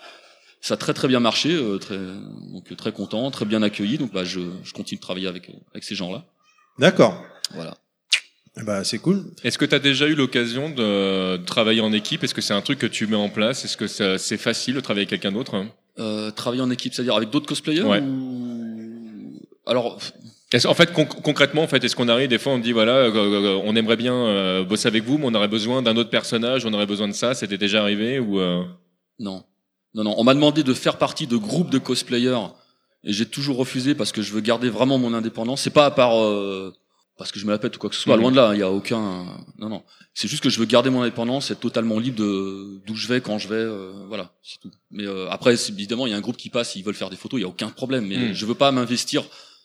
Ça 0.62 0.74
a 0.74 0.76
très 0.78 0.94
très 0.94 1.08
bien 1.08 1.20
marché, 1.20 1.52
euh, 1.52 1.76
très 1.76 1.98
donc 1.98 2.74
très 2.74 2.92
content, 2.92 3.30
très 3.30 3.44
bien 3.44 3.62
accueilli. 3.62 3.98
Donc 3.98 4.14
bah 4.14 4.24
je, 4.24 4.40
je 4.64 4.72
continue 4.72 4.96
de 4.96 5.02
travailler 5.02 5.26
avec 5.28 5.50
avec 5.72 5.84
ces 5.84 5.94
gens-là. 5.94 6.24
D'accord. 6.78 7.22
Voilà. 7.52 7.76
Bah, 8.64 8.84
c'est 8.84 8.98
cool. 8.98 9.24
Est-ce 9.44 9.56
que 9.56 9.64
tu 9.64 9.74
as 9.74 9.78
déjà 9.78 10.06
eu 10.06 10.14
l'occasion 10.14 10.68
de 10.68 11.38
travailler 11.38 11.80
en 11.80 11.92
équipe? 11.92 12.22
Est-ce 12.22 12.34
que 12.34 12.42
c'est 12.42 12.52
un 12.52 12.60
truc 12.60 12.78
que 12.78 12.86
tu 12.86 13.06
mets 13.06 13.16
en 13.16 13.30
place? 13.30 13.64
Est-ce 13.64 13.76
que 13.78 13.86
ça- 13.86 14.18
c'est 14.18 14.36
facile 14.36 14.74
de 14.74 14.80
travailler 14.80 15.06
avec 15.06 15.20
quelqu'un 15.20 15.32
d'autre? 15.34 15.64
Euh, 15.98 16.30
travailler 16.30 16.62
en 16.62 16.70
équipe, 16.70 16.92
c'est-à-dire 16.92 17.16
avec 17.16 17.30
d'autres 17.30 17.46
cosplayers 17.46 17.82
Ouais. 17.82 18.00
ou 18.00 19.40
alors 19.66 19.98
Est-ce- 20.52 20.68
En 20.68 20.74
fait, 20.74 20.92
con- 20.92 21.06
concrètement, 21.06 21.62
en 21.62 21.66
fait, 21.66 21.82
est-ce 21.82 21.96
qu'on 21.96 22.08
arrive 22.08 22.28
des 22.28 22.38
fois, 22.38 22.52
on 22.52 22.58
dit 22.58 22.72
voilà, 22.72 22.92
euh, 22.92 23.10
euh, 23.14 23.60
on 23.64 23.74
aimerait 23.74 23.96
bien 23.96 24.12
euh, 24.14 24.64
bosser 24.64 24.86
avec 24.86 25.02
vous, 25.04 25.16
mais 25.16 25.24
on 25.28 25.34
aurait 25.34 25.48
besoin 25.48 25.80
d'un 25.80 25.96
autre 25.96 26.10
personnage, 26.10 26.66
on 26.66 26.74
aurait 26.74 26.84
besoin 26.84 27.08
de 27.08 27.14
ça. 27.14 27.32
C'était 27.34 27.56
déjà 27.56 27.80
arrivé 27.80 28.18
ou 28.18 28.38
euh, 28.38 28.62
non, 29.18 29.44
non, 29.94 30.04
non. 30.04 30.14
On 30.18 30.24
m'a 30.24 30.34
demandé 30.34 30.62
de 30.62 30.74
faire 30.74 30.98
partie 30.98 31.26
de 31.26 31.38
groupes 31.38 31.70
de 31.70 31.78
cosplayers 31.78 32.36
et 33.02 33.14
j'ai 33.14 33.24
toujours 33.24 33.56
refusé 33.56 33.94
parce 33.94 34.12
que 34.12 34.20
je 34.20 34.30
veux 34.34 34.42
garder 34.42 34.68
vraiment 34.68 34.98
mon 34.98 35.14
indépendance. 35.14 35.62
C'est 35.62 35.70
pas 35.70 35.86
à 35.86 35.90
part 35.90 36.22
euh, 36.22 36.74
parce 37.22 37.32
que 37.32 37.38
je 37.40 37.46
me 37.46 37.50
la 37.52 37.58
pète 37.58 37.76
ou 37.76 37.78
quoi 37.78 37.88
que 37.90 37.96
ce 37.96 38.02
soit. 38.02 38.16
Mhm. 38.16 38.22
Loin 38.22 38.30
de 38.32 38.36
là, 38.36 38.50
il 38.54 38.58
y 38.58 38.62
a 38.62 38.70
aucun. 38.70 39.24
Non, 39.58 39.68
non. 39.68 39.82
C'est 40.14 40.28
juste 40.28 40.42
que 40.42 40.50
je 40.50 40.58
veux 40.58 40.66
garder 40.66 40.90
mon 40.90 41.02
indépendance, 41.02 41.50
être 41.50 41.60
totalement 41.60 41.98
libre 41.98 42.18
de 42.18 42.80
d'où 42.86 42.94
je 42.96 43.06
vais, 43.08 43.20
quand 43.20 43.38
je 43.38 43.48
vais. 43.48 43.54
euh, 43.54 43.92
voilà, 44.08 44.32
c'est 44.42 44.58
tout. 44.60 44.70
Mais 44.90 45.06
euh, 45.06 45.28
après, 45.30 45.54
évidemment, 45.70 46.06
il 46.06 46.10
y 46.10 46.12
a 46.14 46.16
un 46.16 46.20
groupe 46.20 46.36
qui 46.36 46.50
passe, 46.50 46.74
ils 46.76 46.82
veulent 46.84 46.94
faire 46.94 47.10
des 47.10 47.16
photos, 47.16 47.38
il 47.38 47.42
y 47.42 47.46
a 47.46 47.48
aucun 47.48 47.70
problème. 47.70 48.06
Mais 48.06 48.16
Mhm. 48.16 48.32
je 48.34 48.46
veux 48.46 48.54
pas 48.54 48.70
m'investir. 48.72 49.24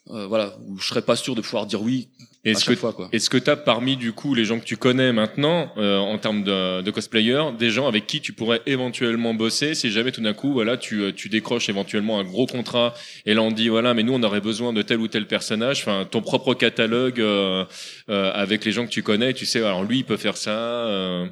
euh, 0.10 0.26
voilà, 0.26 0.56
où 0.66 0.78
je 0.80 0.88
serais 0.88 1.02
pas 1.02 1.18
sûr 1.18 1.36
de 1.36 1.42
pouvoir 1.42 1.66
dire 1.66 1.82
oui 1.82 2.08
est-ce 2.52 2.66
que 2.66 2.76
fois, 2.76 2.94
quoi. 2.94 3.10
Est-ce 3.12 3.30
que 3.30 3.38
tu 3.38 3.50
as 3.50 3.56
parmi 3.56 3.98
du 3.98 4.12
coup 4.14 4.34
les 4.34 4.46
gens 4.46 4.60
que 4.60 4.66
tu 4.66 4.78
connais 4.78 5.12
maintenant 5.14 5.72
euh, 5.78 5.98
en 5.98 6.18
termes 6.18 6.44
de, 6.44 6.82
de 6.82 6.92
cosplayers 6.92 7.44
des 7.58 7.70
gens 7.70 7.88
avec 7.88 8.08
qui 8.08 8.22
tu 8.22 8.34
pourrais 8.34 8.62
éventuellement 8.66 9.34
bosser 9.34 9.76
si 9.76 9.92
jamais 9.92 10.12
tout 10.12 10.22
d'un 10.22 10.34
coup 10.34 10.54
voilà 10.54 10.78
tu, 10.78 11.02
euh, 11.02 11.12
tu 11.12 11.30
décroches 11.30 11.70
éventuellement 11.70 12.20
un 12.20 12.24
gros 12.24 12.46
contrat 12.48 12.94
et 13.26 13.34
là 13.34 13.42
on 13.42 13.52
dit 13.52 13.70
voilà 13.70 13.94
mais 13.94 14.04
nous 14.04 14.14
on 14.14 14.24
aurait 14.24 14.42
besoin 14.42 14.74
de 14.74 14.82
tel 14.82 15.00
ou 15.00 15.08
tel 15.08 15.26
personnage 15.28 15.80
enfin 15.82 16.06
ton 16.10 16.22
propre 16.22 16.54
catalogue 16.54 17.20
euh, 17.20 17.66
euh, 18.10 18.32
avec 18.34 18.66
les 18.66 18.72
gens 18.72 18.86
que 18.86 18.92
tu 18.92 19.04
connais 19.04 19.34
tu 19.34 19.46
sais 19.46 19.60
alors 19.60 19.84
lui 19.84 19.98
il 20.00 20.04
peut 20.06 20.18
faire 20.18 20.38
ça 20.38 20.52
euh, 20.52 21.26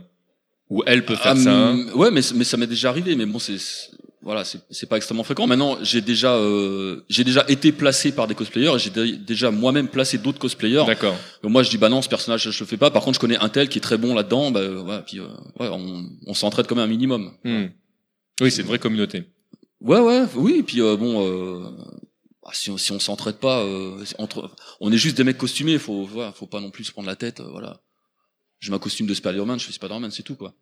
ou 0.70 0.82
elle 0.88 1.06
peut 1.06 1.16
faire 1.16 1.34
Ah, 1.34 1.36
ça 1.36 1.74
ouais, 1.96 2.10
mais, 2.12 2.22
mais 2.34 2.44
ça 2.44 2.58
m'est 2.58 2.66
déjà 2.66 2.90
arrivé. 2.90 3.16
Mais 3.16 3.28
bon, 3.28 3.38
c'est- 3.38 3.92
voilà, 4.26 4.44
c'est 4.44 4.60
c'est 4.72 4.88
pas 4.90 4.98
extrêmement 4.98 5.24
fréquent. 5.24 5.48
Maintenant, 5.48 5.78
j'ai 5.82 6.02
déjà 6.02 6.36
euh, 6.36 7.06
j'ai 7.08 7.24
déjà 7.24 7.46
été 7.48 7.72
placé 7.72 8.12
par 8.12 8.28
des 8.28 8.36
cosplayers. 8.36 8.74
et 8.76 8.80
J'ai 8.80 8.90
dé- 8.90 9.18
déjà 9.18 9.52
moi-même 9.52 9.88
placé 9.88 10.18
d'autres 10.18 10.40
cosplayers. 10.40 10.84
d'accord 10.86 11.16
Donc 11.44 11.52
moi, 11.54 11.64
je 11.64 11.70
dis 11.70 11.78
bah 11.78 11.88
non, 11.90 12.02
ce 12.02 12.10
personnage, 12.10 12.50
je 12.50 12.60
le 12.60 12.66
fais 12.68 12.76
pas. 12.78 12.92
Par 12.92 13.04
contre, 13.04 13.16
je 13.16 13.20
connais 13.22 13.38
un 13.38 13.48
tel 13.50 13.70
qui 13.70 13.78
est 13.78 13.82
très 13.82 13.98
bon 13.98 14.14
là-dedans. 14.14 14.52
Bah 14.52 14.60
euh, 14.60 14.82
voilà, 14.84 15.02
puis 15.04 15.20
euh, 15.20 15.28
ouais, 15.60 15.70
on, 15.72 16.10
on 16.28 16.34
s'entraide 16.34 16.66
quand 16.68 16.76
même 16.76 16.84
un 16.86 16.88
minimum. 16.88 17.32
Hmm. 17.46 17.68
oui 18.42 18.52
c'est 18.52 18.62
une 18.64 18.68
vraie 18.68 18.80
communauté 18.80 19.24
Ouais, 19.80 20.00
ouais, 20.00 20.24
oui. 20.36 20.56
Et 20.60 20.64
puis 20.64 20.82
euh, 20.82 20.98
bon, 20.98 21.24
euh, 21.26 21.70
bah, 22.44 22.50
si 22.54 22.72
on 22.72 22.78
si 22.78 22.92
on 22.92 23.00
s'entraide 23.00 23.36
pas, 23.38 23.60
euh, 23.64 24.04
entre, 24.18 24.50
on 24.80 24.92
est 24.92 24.98
juste 24.98 25.18
des 25.18 25.24
mecs 25.24 25.38
costumés. 25.38 25.78
Faut 25.78 26.04
voilà, 26.06 26.32
faut 26.32 26.48
pas 26.48 26.60
non 26.62 26.72
plus 26.72 26.86
se 26.86 26.92
prendre 26.92 27.08
la 27.08 27.16
tête. 27.16 27.40
euh, 27.42 27.48
voilà. 27.52 27.80
J'ai 28.60 28.72
ma 28.72 28.80
costume 28.80 29.06
de 29.06 29.14
Spider-Man, 29.14 29.60
je 29.60 29.66
fais 29.66 29.74
Spider-Man, 29.74 30.10
c'est 30.10 30.24
tout 30.24 30.36
quoi. 30.36 30.56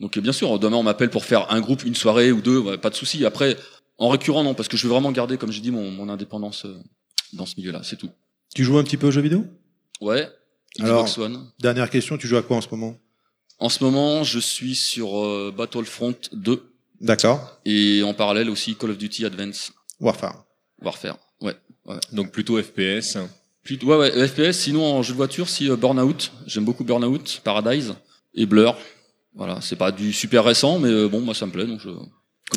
Donc 0.00 0.18
bien 0.18 0.32
sûr, 0.32 0.58
demain 0.58 0.76
on 0.76 0.82
m'appelle 0.82 1.10
pour 1.10 1.24
faire 1.24 1.52
un 1.52 1.60
groupe, 1.60 1.84
une 1.84 1.94
soirée 1.94 2.32
ou 2.32 2.40
deux, 2.40 2.58
ouais, 2.58 2.78
pas 2.78 2.90
de 2.90 2.94
souci. 2.94 3.24
Après, 3.24 3.56
en 3.98 4.08
récurrent 4.08 4.42
non, 4.42 4.54
parce 4.54 4.68
que 4.68 4.76
je 4.76 4.86
veux 4.86 4.92
vraiment 4.92 5.12
garder, 5.12 5.36
comme 5.36 5.52
j'ai 5.52 5.60
dit, 5.60 5.70
mon, 5.70 5.90
mon 5.90 6.08
indépendance 6.08 6.64
euh, 6.64 6.74
dans 7.34 7.46
ce 7.46 7.54
milieu-là, 7.58 7.82
c'est 7.84 7.96
tout. 7.96 8.10
Tu 8.54 8.64
joues 8.64 8.78
un 8.78 8.82
petit 8.84 8.96
peu 8.96 9.06
aux 9.08 9.10
jeux 9.10 9.20
vidéo? 9.20 9.44
Ouais. 10.00 10.28
Alors- 10.80 11.04
Xbox 11.04 11.18
One. 11.18 11.50
Dernière 11.60 11.90
question, 11.90 12.16
tu 12.16 12.26
joues 12.26 12.38
à 12.38 12.42
quoi 12.42 12.56
en 12.56 12.60
ce 12.60 12.68
moment? 12.70 12.96
En 13.58 13.68
ce 13.68 13.84
moment, 13.84 14.24
je 14.24 14.38
suis 14.38 14.74
sur 14.74 15.18
euh, 15.22 15.52
Battlefront 15.54 16.14
2 16.32 16.62
D'accord. 17.02 17.60
et 17.66 18.02
en 18.02 18.14
parallèle 18.14 18.48
aussi 18.48 18.74
Call 18.76 18.90
of 18.90 18.98
Duty 18.98 19.26
Advance 19.26 19.72
Warfare. 20.00 20.44
Warfare. 20.82 21.18
Ouais. 21.42 21.54
donc 22.12 22.30
plutôt 22.30 22.62
FPS 22.62 23.16
Plutôt, 23.62 23.88
ouais, 23.88 23.96
ouais, 23.96 24.28
FPS. 24.28 24.52
Sinon, 24.58 24.84
en 24.84 25.02
jeu 25.02 25.12
de 25.12 25.16
voiture, 25.18 25.48
si 25.48 25.68
euh, 25.68 25.76
Burnout. 25.76 26.32
J'aime 26.46 26.64
beaucoup 26.64 26.84
Burnout, 26.84 27.40
Paradise 27.44 27.94
et 28.34 28.46
Blur. 28.46 28.76
Voilà, 29.34 29.58
c'est 29.60 29.76
pas 29.76 29.92
du 29.92 30.12
super 30.12 30.44
récent, 30.44 30.78
mais 30.78 30.88
euh, 30.88 31.08
bon, 31.08 31.20
moi 31.20 31.34
ça 31.34 31.46
me 31.46 31.52
plaît. 31.52 31.66
Donc 31.66 31.80
je. 31.80 31.88
comme 31.90 32.08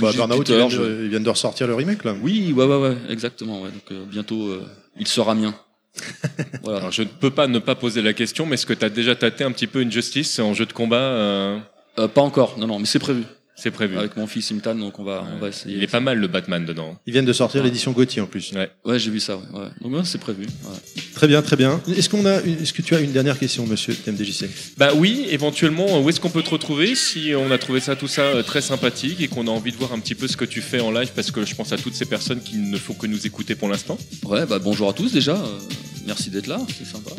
Bah, 0.02 0.10
je 0.12 0.18
Burnout, 0.18 0.48
ils 0.50 0.56
viennent, 0.56 0.70
de, 0.70 1.02
ils 1.04 1.10
viennent 1.10 1.24
de 1.24 1.30
ressortir 1.30 1.68
le 1.68 1.76
remake, 1.76 2.04
là. 2.04 2.16
je- 2.16 2.22
Oui, 2.24 2.52
ouais, 2.54 2.66
ouais, 2.66 2.78
ouais, 2.78 2.98
exactement. 3.10 3.62
Ouais. 3.62 3.70
Donc 3.70 3.92
euh, 3.92 4.04
bientôt, 4.06 4.48
euh, 4.48 4.64
il 4.98 5.08
sera 5.08 5.36
mien. 5.36 5.54
voilà. 6.64 6.80
alors 6.80 6.92
je 6.92 7.04
ne 7.04 7.08
peux 7.08 7.30
pas 7.30 7.46
ne 7.46 7.60
pas 7.60 7.76
poser 7.76 8.02
la 8.02 8.14
question 8.14 8.48
mais 8.48 8.56
est-ce 8.56 8.66
que 8.66 8.74
tu 8.74 8.84
as 8.84 8.90
déjà 8.90 9.16
tâté 9.16 9.44
un 9.44 9.52
petit 9.52 9.68
peu 9.68 9.80
une 9.80 9.92
justice 9.92 10.40
en 10.40 10.56
jeu 10.56 10.66
de 10.66 10.74
combat 10.74 10.96
euh, 10.98 11.60
Euh, 12.00 12.08
pas 12.08 12.22
encore, 12.22 12.58
non, 12.58 12.66
non, 12.66 12.80
mais 12.80 12.86
c'est 12.88 12.98
prévu. 12.98 13.22
C'est 13.56 13.72
prévu 13.72 13.98
Avec 13.98 14.18
mon 14.18 14.28
fils 14.28 14.52
Imtan, 14.52 14.76
donc 14.76 15.00
on 15.00 15.04
va, 15.04 15.26
on 15.36 15.40
va 15.40 15.50
essayer. 15.50 15.78
il 15.78 15.84
est 15.84 15.88
pas 15.88 16.00
mal 16.00 16.18
le 16.18 16.28
Batman 16.28 16.66
dedans 16.66 16.98
Ils 17.06 17.14
viennent 17.14 17.26
de 17.26 17.34
sortir 17.34 17.62
Ouais. 17.62 17.68
l'édition 17.68 17.92
Gauthier 17.92 18.22
en 18.22 18.26
plus. 18.26 18.52
ouais 18.54 18.70
Ouais, 18.84 18.98
j'ai 19.00 19.12
vu 19.12 19.20
ça. 19.20 19.38
Ouais. 19.38 19.68
Donc 19.82 19.94
ouais, 19.94 20.02
c'est 20.04 20.18
prévu. 20.20 20.44
ouais. 20.46 21.02
Très 21.14 21.28
bien, 21.28 21.42
très 21.42 21.56
bien. 21.56 21.82
Est-ce 21.96 22.10
qu'on 22.10 22.26
a, 22.26 22.42
une- 22.42 22.60
est-ce 22.62 22.74
que 22.74 22.82
tu 22.82 22.96
as 22.96 23.00
une 23.00 23.12
dernière 23.12 23.38
question, 23.38 23.66
monsieur 23.68 23.94
TMDJC 23.94 24.50
Bah 24.78 24.92
oui, 24.96 25.26
éventuellement, 25.30 26.02
où 26.02 26.10
est-ce 26.10 26.20
qu'on 26.20 26.30
peut 26.32 26.42
te 26.44 26.50
retrouver 26.50 26.96
si 26.96 27.32
on 27.38 27.52
a 27.52 27.58
trouvé 27.58 27.80
ça 27.80 27.96
tout 27.96 28.08
ça 28.08 28.22
euh, 28.24 28.44
très 28.44 28.62
sympathique 28.62 29.22
et 29.22 29.28
qu'on 29.28 29.48
a 29.48 29.52
envie 29.52 29.72
de 29.72 29.78
voir 29.78 29.94
un 29.94 30.00
petit 30.00 30.16
peu 30.16 30.28
ce 30.28 30.36
que 30.36 30.46
tu 30.46 30.62
fais 30.62 30.80
en 30.80 30.92
live 30.92 31.12
parce 31.16 31.30
que 31.32 31.46
je 31.46 31.54
pense 31.56 31.72
à 31.72 31.78
toutes 31.78 31.96
ces 31.96 32.06
personnes 32.06 32.42
qui 32.42 32.58
ne 32.58 32.78
font 32.78 32.94
que 32.96 33.08
nous 33.08 33.26
écouter 33.28 33.56
pour 33.56 33.70
l'instant? 33.70 33.98
Ouais, 34.26 34.46
bah 34.46 34.60
bonjour 34.60 34.90
à 34.90 34.94
tous 34.94 35.12
déjà. 35.14 35.36
Euh, 35.36 35.60
merci 36.08 36.30
d'être 36.32 36.48
là, 36.48 36.60
c'est 36.78 36.86
sympa. 36.88 37.12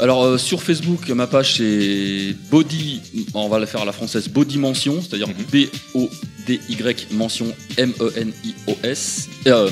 Alors 0.00 0.24
euh, 0.24 0.38
sur 0.38 0.62
Facebook, 0.62 1.08
ma 1.10 1.26
page 1.26 1.56
c'est 1.58 2.34
Body, 2.50 3.02
on 3.34 3.48
va 3.48 3.58
la 3.58 3.66
faire 3.66 3.82
à 3.82 3.84
la 3.84 3.92
française 3.92 4.28
Body 4.28 4.56
Mention, 4.56 5.02
c'est-à-dire 5.02 5.28
Mhm. 5.28 5.34
B 5.52 5.66
O 5.94 6.08
D 6.46 6.58
Y 6.68 7.08
mention 7.12 7.54
M 7.76 7.92
E 8.00 8.10
N 8.16 8.32
I 8.44 8.54
O 8.66 8.76
S 8.82 9.28
euh, 9.46 9.70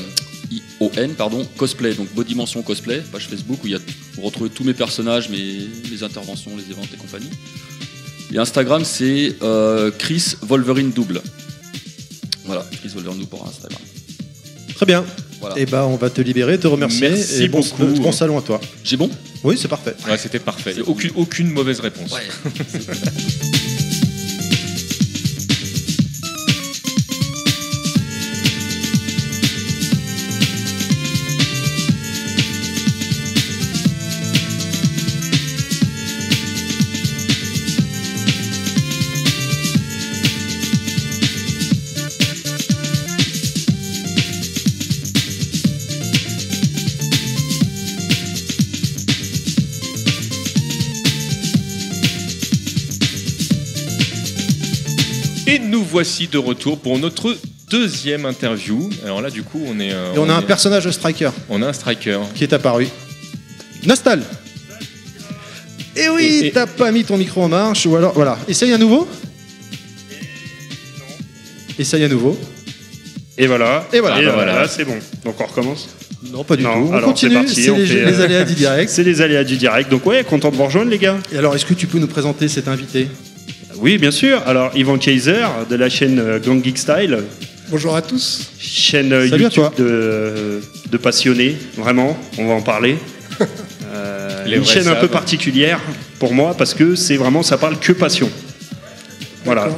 I 0.51 0.61
O 0.81 0.91
N 0.97 1.15
pardon 1.15 1.47
cosplay 1.57 1.95
donc 1.95 2.13
Body 2.15 2.35
Mention 2.35 2.63
cosplay 2.63 3.03
page 3.11 3.27
Facebook 3.29 3.59
où 3.65 3.67
il 3.69 3.73
y 3.73 3.77
a 3.77 3.79
vous 4.17 4.23
retrouvez 4.23 4.51
tous 4.51 4.65
mes 4.65 4.75
personnages, 4.75 5.31
mes 5.31 5.67
mes 5.91 6.03
interventions, 6.03 6.51
les 6.57 6.65
événements 6.65 6.83
et 6.93 6.97
compagnie. 6.99 7.31
Et 8.33 8.39
Instagram 8.39 8.85
c'est 8.85 9.35
euh, 9.43 9.91
Chris 9.99 10.35
Wolverine 10.43 10.91
double. 10.91 11.23
Voilà, 12.45 12.67
Chris 12.81 12.91
Wolverine 12.95 13.19
double 13.21 13.31
pour 13.31 13.47
Instagram. 13.47 13.81
Très 14.75 14.87
bien. 14.87 15.05
Voilà. 15.41 15.59
Et 15.59 15.67
bah, 15.67 15.87
on 15.87 15.97
va 15.97 16.11
te 16.11 16.21
libérer, 16.21 16.59
te 16.59 16.67
remercier. 16.67 17.11
Merci 17.11 17.45
et 17.45 17.49
bon, 17.49 17.61
beaucoup. 17.61 18.03
bon 18.03 18.13
salon 18.13 18.39
à 18.39 18.43
toi. 18.43 18.61
J'ai 18.83 18.97
bon? 18.97 19.11
Oui, 19.45 19.57
c'est 19.61 19.69
parfait. 19.69 19.95
Ouais, 20.09 20.19
c'était 20.19 20.41
parfait. 20.41 20.75
Aucune, 20.87 21.13
aucune 21.15 21.51
mauvaise 21.51 21.81
réponse. 21.81 22.15
voici 55.91 56.29
de 56.29 56.39
retour 56.39 56.79
pour 56.79 56.99
notre 56.99 57.37
deuxième 57.71 58.27
interview. 58.27 58.89
Alors 59.05 59.21
là, 59.21 59.31
du 59.31 59.43
coup, 59.43 59.61
on 59.67 59.79
est. 59.81 59.93
euh, 59.93 60.15
Et 60.15 60.19
on 60.19 60.29
a 60.29 60.35
un 60.35 60.41
est- 60.41 60.47
personnage 60.47 60.85
de 60.85 60.91
striker 60.91 61.31
on 61.49 61.63
a 61.63 61.67
un 61.69 61.73
striker. 61.73 62.21
qui 62.35 62.45
est 62.45 62.53
apparu. 62.53 62.87
Nostal 63.87 64.23
Et 65.97 66.09
oui, 66.09 66.41
Et- 66.43 66.47
et- 66.47 66.51
t'as 66.53 66.67
pas 66.67 66.91
mis 66.93 67.05
ton 67.05 67.17
micro 67.17 67.43
en 67.43 67.49
marche, 67.49 67.87
ou 67.87 67.97
alors, 67.97 68.13
voilà. 68.15 68.39
Essaye 68.49 68.73
à 68.73 68.79
nouveau 68.79 69.09
Essaye 71.79 72.05
à 72.05 72.09
nouveau. 72.09 72.39
Et 73.37 73.47
voilà. 73.47 73.87
Et 73.93 74.01
voilà. 74.01 74.21
Et 74.21 74.25
voilà. 74.25 74.43
voilà, 74.53 74.69
c'est 74.69 74.85
bon. 74.85 74.97
Donc 75.25 75.41
on 75.41 75.47
recommence. 75.47 75.89
Non, 76.33 76.43
pas 76.43 76.57
du 76.57 76.65
Non, 76.65 76.75
tout. 76.75 76.89
On 76.91 76.97
alors, 76.97 77.11
continue, 77.11 77.47
c'est 77.47 77.71
les, 77.71 77.87
fait, 77.87 77.95
les 78.07 78.19
euh, 78.21 78.25
aléas 78.25 78.45
du 78.45 78.55
direct. 78.55 78.91
C'est 78.95 79.05
les 79.05 79.21
aléas 79.21 79.45
du 79.45 79.57
direct. 79.57 79.89
Donc 79.89 80.05
ouais, 80.05 80.25
content 80.25 80.51
de 80.51 80.57
vous 80.57 80.65
rejoindre 80.65 80.91
les 80.91 80.99
gars. 80.99 81.17
Et 81.33 81.39
alors, 81.39 81.55
est-ce 81.55 81.65
que 81.65 81.75
tu 81.75 81.87
peux 81.87 82.01
nous 82.01 82.09
présenter 82.09 82.49
cet 82.49 82.67
invité? 82.67 83.07
Oui, 83.81 83.99
bien 83.99 84.11
sûr. 84.11 84.43
Alors 84.47 84.71
Ivan 84.77 84.99
Kaiser 84.99 85.45
de 85.69 85.77
la 85.77 85.89
chaîne 85.89 86.19
euh, 86.19 86.39
Gang 86.41 86.63
Geek 86.63 86.79
Style, 86.79 87.19
Bonjour 87.71 87.95
à 87.95 88.03
tous. 88.03 88.51
chaîne 88.59 89.13
euh, 89.13 89.29
Salut 89.29 89.43
YouTube 89.43 89.63
toi. 89.63 89.73
de, 89.77 90.61
de 90.91 90.97
passionnés, 90.97 91.57
vraiment. 91.77 92.17
On 92.39 92.47
va 92.49 92.55
en 92.55 92.63
parler. 92.63 92.97
Euh, 93.91 94.45
une 94.47 94.67
chaîne 94.67 94.87
un 94.87 94.95
peu 94.97 95.09
particulière 95.09 95.81
pour 96.19 96.35
moi 96.35 96.55
parce 96.57 96.75
que 96.75 96.95
c'est 96.95 97.17
vraiment 97.17 97.43
ça 97.43 97.57
parle 97.57 97.79
que 97.79 97.93
passion. 97.93 98.31
Voilà. 99.47 99.71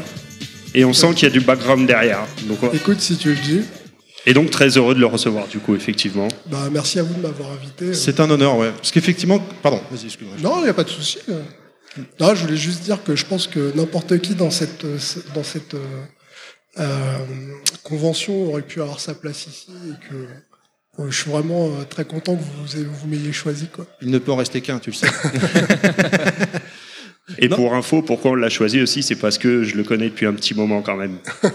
Et 0.75 0.85
on 0.85 0.93
sent 0.93 1.15
qu'il 1.15 1.29
y 1.29 1.31
a 1.31 1.33
du 1.33 1.39
background 1.41 1.87
derrière. 1.87 2.19
Donc. 2.49 2.59
Écoute, 2.75 3.01
si 3.01 3.17
tu 3.17 3.29
le 3.29 3.37
dis, 3.37 3.61
Et 4.27 4.35
donc 4.35 4.51
très 4.51 4.77
heureux 4.77 4.97
de 4.97 5.01
le 5.01 5.07
recevoir 5.07 5.47
du 5.47 5.59
coup 5.59 5.77
effectivement. 5.77 6.27
bah, 6.51 6.69
merci 6.73 6.99
à 6.99 7.05
vous 7.05 7.15
de 7.15 7.21
m'avoir 7.23 7.51
invité. 7.53 7.95
C'est 7.95 8.19
un 8.19 8.29
honneur, 8.29 8.57
ouais. 8.57 8.73
Parce 8.77 8.91
qu'effectivement. 8.91 9.39
Pardon, 9.63 9.81
vas-y, 9.93 10.07
excuse-moi. 10.07 10.37
Non, 10.43 10.57
il 10.59 10.65
n'y 10.65 10.71
a 10.71 10.75
pas 10.75 10.85
de 10.85 10.91
souci. 10.91 11.19
Non, 12.20 12.35
je 12.35 12.42
voulais 12.44 12.57
juste 12.57 12.83
dire 12.83 13.03
que 13.03 13.16
je 13.16 13.26
pense 13.26 13.46
que 13.46 13.72
n'importe 13.76 14.18
qui 14.20 14.35
dans 14.35 14.50
cette, 14.50 14.85
dans 15.35 15.42
cette 15.42 15.74
euh, 15.74 16.05
euh, 16.79 17.16
convention 17.83 18.48
aurait 18.48 18.62
pu 18.62 18.81
avoir 18.81 19.00
sa 19.00 19.14
place 19.14 19.46
ici 19.46 19.72
et 19.88 20.09
que 20.09 20.14
euh, 21.03 21.11
je 21.11 21.22
suis 21.22 21.31
vraiment 21.31 21.70
très 21.88 22.05
content 22.05 22.37
que 22.37 22.42
vous 22.42 22.85
vous 22.92 23.09
m'ayez 23.09 23.33
choisi. 23.33 23.66
Quoi. 23.68 23.87
Il 24.03 24.11
ne 24.11 24.18
peut 24.18 24.33
en 24.33 24.37
rester 24.37 24.61
qu'un, 24.61 24.79
tu 24.79 24.90
le 24.90 24.96
sais. 24.96 25.09
Et 27.38 27.48
Non. 27.48 27.57
pour 27.57 27.74
info, 27.74 28.03
pourquoi 28.03 28.33
on 28.33 28.35
l'a 28.35 28.48
choisi 28.48 28.81
aussi, 28.81 29.03
c'est 29.03 29.14
parce 29.16 29.38
que 29.38 29.62
je 29.62 29.76
le 29.76 29.85
connais 29.85 30.11
depuis 30.11 30.26
un 30.26 30.35
petit 30.35 30.55
moment 30.55 30.83
quand 30.83 30.96
même. 30.96 31.18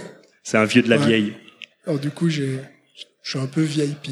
c'est 0.44 0.58
un 0.58 0.66
vieux 0.66 0.82
de 0.82 0.90
la 0.90 0.98
Ouais. 0.98 1.06
vieille. 1.06 1.34
Alors, 1.86 2.00
du 2.00 2.12
coup, 2.12 2.30
j'ai, 2.30 2.60
je 3.24 3.30
suis 3.32 3.40
un 3.40 3.48
peu 3.48 3.62
VIP. 3.62 4.12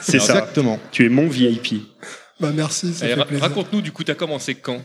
C'est 0.00 0.18
ça. 0.18 0.36
Exactement. 0.36 0.80
Tu 0.92 1.04
es 1.04 1.08
mon 1.10 1.28
VIP. 1.28 1.82
Bah, 2.40 2.50
merci, 2.54 2.94
ça 2.94 3.06
fait. 3.06 3.38
Raconte-nous, 3.38 3.82
du 3.82 3.92
coup, 3.92 4.04
t'as 4.04 4.14
commencé 4.14 4.54
quand? 4.54 4.82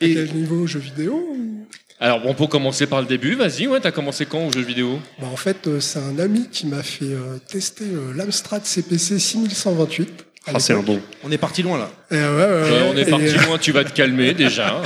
À 0.00 0.04
quel 0.06 0.34
niveau 0.34 0.66
jeux 0.66 0.78
vidéo 0.80 1.14
ou- 1.14 1.66
Alors, 2.00 2.20
bon, 2.20 2.34
pour 2.34 2.48
commencer 2.48 2.86
par 2.86 3.00
le 3.00 3.06
début, 3.06 3.34
vas-y, 3.34 3.66
ouais, 3.66 3.80
t'as 3.80 3.90
commencé 3.92 4.26
quand 4.26 4.46
aux 4.46 4.52
jeux 4.52 4.60
vidéo? 4.62 4.98
Bah, 5.20 5.28
En 5.32 5.36
fait, 5.36 5.66
euh, 5.66 5.80
c'est 5.80 5.98
un 5.98 6.18
ami 6.18 6.48
qui 6.52 6.66
m'a 6.66 6.82
fait 6.82 7.06
euh, 7.06 7.38
tester 7.48 7.84
euh, 7.86 8.12
l'Amstrad 8.14 8.64
CPC 8.64 9.18
6128. 9.18 10.08
à 10.46 10.52
Ah, 10.54 10.58
c'est 10.60 10.74
un 10.74 10.82
bon. 10.82 11.00
On 11.24 11.30
est 11.32 11.38
parti 11.38 11.62
loin 11.62 11.78
là. 11.78 11.90
Et, 12.10 12.14
ouais, 12.14 12.20
ouais, 12.20 12.28
Ouais, 12.28 12.70
ouais. 12.70 12.90
On 12.92 12.96
est 12.96 13.02
Et, 13.08 13.10
parti 13.10 13.26
euh, 13.28 13.46
loin, 13.46 13.58
tu 13.58 13.72
vas 13.72 13.84
te 13.84 13.92
calmer 13.92 14.34
déjà. 14.44 14.82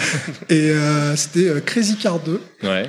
Et 0.49 0.71
euh, 0.71 1.17
c'était 1.17 1.49
euh, 1.49 1.61
Crazy 1.61 1.97
Car 1.97 2.21
2. 2.21 2.41
Ouais. 2.63 2.89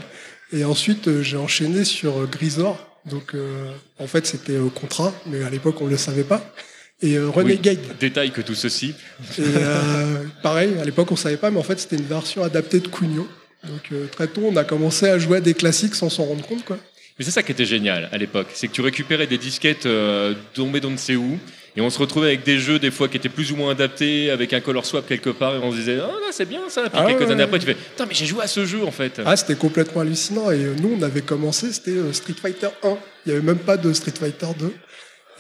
Et 0.54 0.64
ensuite, 0.66 1.08
euh, 1.08 1.24
j'ai 1.24 1.38
enchaîné 1.38 1.84
sur 1.86 2.20
euh, 2.22 2.30
Grisor. 2.32 2.78
Donc, 3.10 3.34
euh, 3.34 3.72
en 3.98 4.06
fait, 4.06 4.28
c'était 4.28 4.58
au 4.58 4.70
contrat, 4.70 5.12
mais 5.26 5.42
à 5.44 5.50
l'époque, 5.50 5.82
on 5.82 5.86
ne 5.86 5.90
le 5.92 5.98
savait 5.98 6.24
pas. 6.24 6.54
Et 7.02 7.16
euh, 7.18 7.30
Renegade. 7.30 7.80
Détail 8.00 8.32
que 8.32 8.42
tout 8.42 8.56
ceci. 8.56 8.94
Et 9.38 9.42
euh, 9.42 10.24
pareil, 10.44 10.72
à 10.80 10.86
l'époque, 10.86 11.10
on 11.12 11.16
ne 11.16 11.20
savait 11.20 11.38
pas, 11.38 11.50
mais 11.50 11.60
en 11.60 11.64
fait, 11.64 11.80
c'était 11.80 11.96
une 11.96 12.06
version 12.06 12.44
adaptée 12.44 12.80
de 12.80 12.88
Cugno. 12.88 13.28
Donc, 13.68 13.90
euh, 13.92 14.06
très 14.12 14.28
tôt, 14.28 14.42
on 14.52 14.56
a 14.56 14.64
commencé 14.64 15.08
à 15.08 15.18
jouer 15.18 15.38
à 15.38 15.42
des 15.42 15.54
classiques 15.54 15.96
sans 15.96 16.10
s'en 16.10 16.26
rendre 16.26 16.46
compte, 16.46 16.64
quoi. 16.66 16.78
Mais 17.20 17.26
c'est 17.26 17.32
ça 17.32 17.44
qui 17.44 17.52
était 17.52 17.66
génial 17.66 18.10
à 18.12 18.18
l'époque, 18.18 18.48
c'est 18.54 18.68
que 18.68 18.72
tu 18.72 18.82
récupérais 18.82 19.28
des 19.28 19.38
disquettes 19.38 19.86
euh, 19.86 20.34
tombées 20.54 20.80
d'on 20.80 20.90
ne 20.92 20.98
sait 20.98 21.16
où, 21.18 21.38
et 21.76 21.82
on 21.82 21.90
se 21.90 22.00
retrouvait 22.00 22.28
avec 22.28 22.44
des 22.44 22.58
jeux 22.58 22.80
des 22.80 22.90
fois 22.90 23.08
qui 23.10 23.18
étaient 23.18 23.30
plus 23.30 23.52
ou 23.52 23.58
moins 23.58 23.72
adaptés, 23.72 24.32
avec 24.32 24.54
un 24.54 24.60
color 24.60 24.86
swap 24.86 25.08
quelque 25.08 25.30
part, 25.30 25.54
et 25.54 25.60
on 25.60 25.72
se 25.72 25.78
disait 25.78 26.00
ah 26.02 26.08
là 26.08 26.30
c'est 26.32 26.48
bien 26.48 26.62
ça. 26.70 26.84
Puis 26.84 26.92
Ah 26.94 27.06
quelques 27.06 27.20
ouais, 27.20 27.26
années 27.28 27.36
ouais. 27.36 27.44
après 27.44 27.60
tu 27.60 27.66
fais 27.66 27.76
putain 27.76 28.06
mais 28.08 28.16
j'ai 28.16 28.26
joué 28.26 28.42
à 28.44 28.48
ce 28.48 28.66
jeu 28.66 28.84
en 28.84 28.92
fait. 28.92 29.22
Ah, 29.24 29.36
c'était 29.36 29.56
complètement 29.56 30.02
hallucinant. 30.02 30.50
Et 30.52 30.64
euh, 30.64 30.74
nous, 30.82 30.98
on 31.00 31.02
avait 31.04 31.22
commencé, 31.22 31.72
c'était 31.72 31.92
euh, 31.92 32.12
Street 32.12 32.34
Fighter 32.42 32.70
1. 32.82 32.90
Il 33.26 33.32
n'y 33.32 33.38
avait 33.38 33.46
même 33.46 33.60
pas 33.60 33.78
de 33.78 33.94
Street 33.94 34.14
Fighter 34.20 34.48
2. 34.58 34.74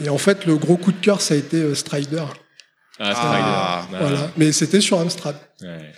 Et 0.03 0.09
en 0.09 0.17
fait, 0.17 0.45
le 0.45 0.55
gros 0.57 0.77
coup 0.77 0.91
de 0.91 0.99
cœur, 1.01 1.21
ça 1.21 1.33
a 1.33 1.37
été 1.37 1.57
euh, 1.57 1.75
Strider. 1.75 2.23
Ah, 2.99 3.13
Strider. 3.15 3.37
Ah, 3.43 3.87
Ah, 3.93 3.97
Voilà. 3.99 4.31
Mais 4.37 4.51
c'était 4.51 4.81
sur 4.81 4.99
Amstrad. 4.99 5.35
ouais. 5.61 5.91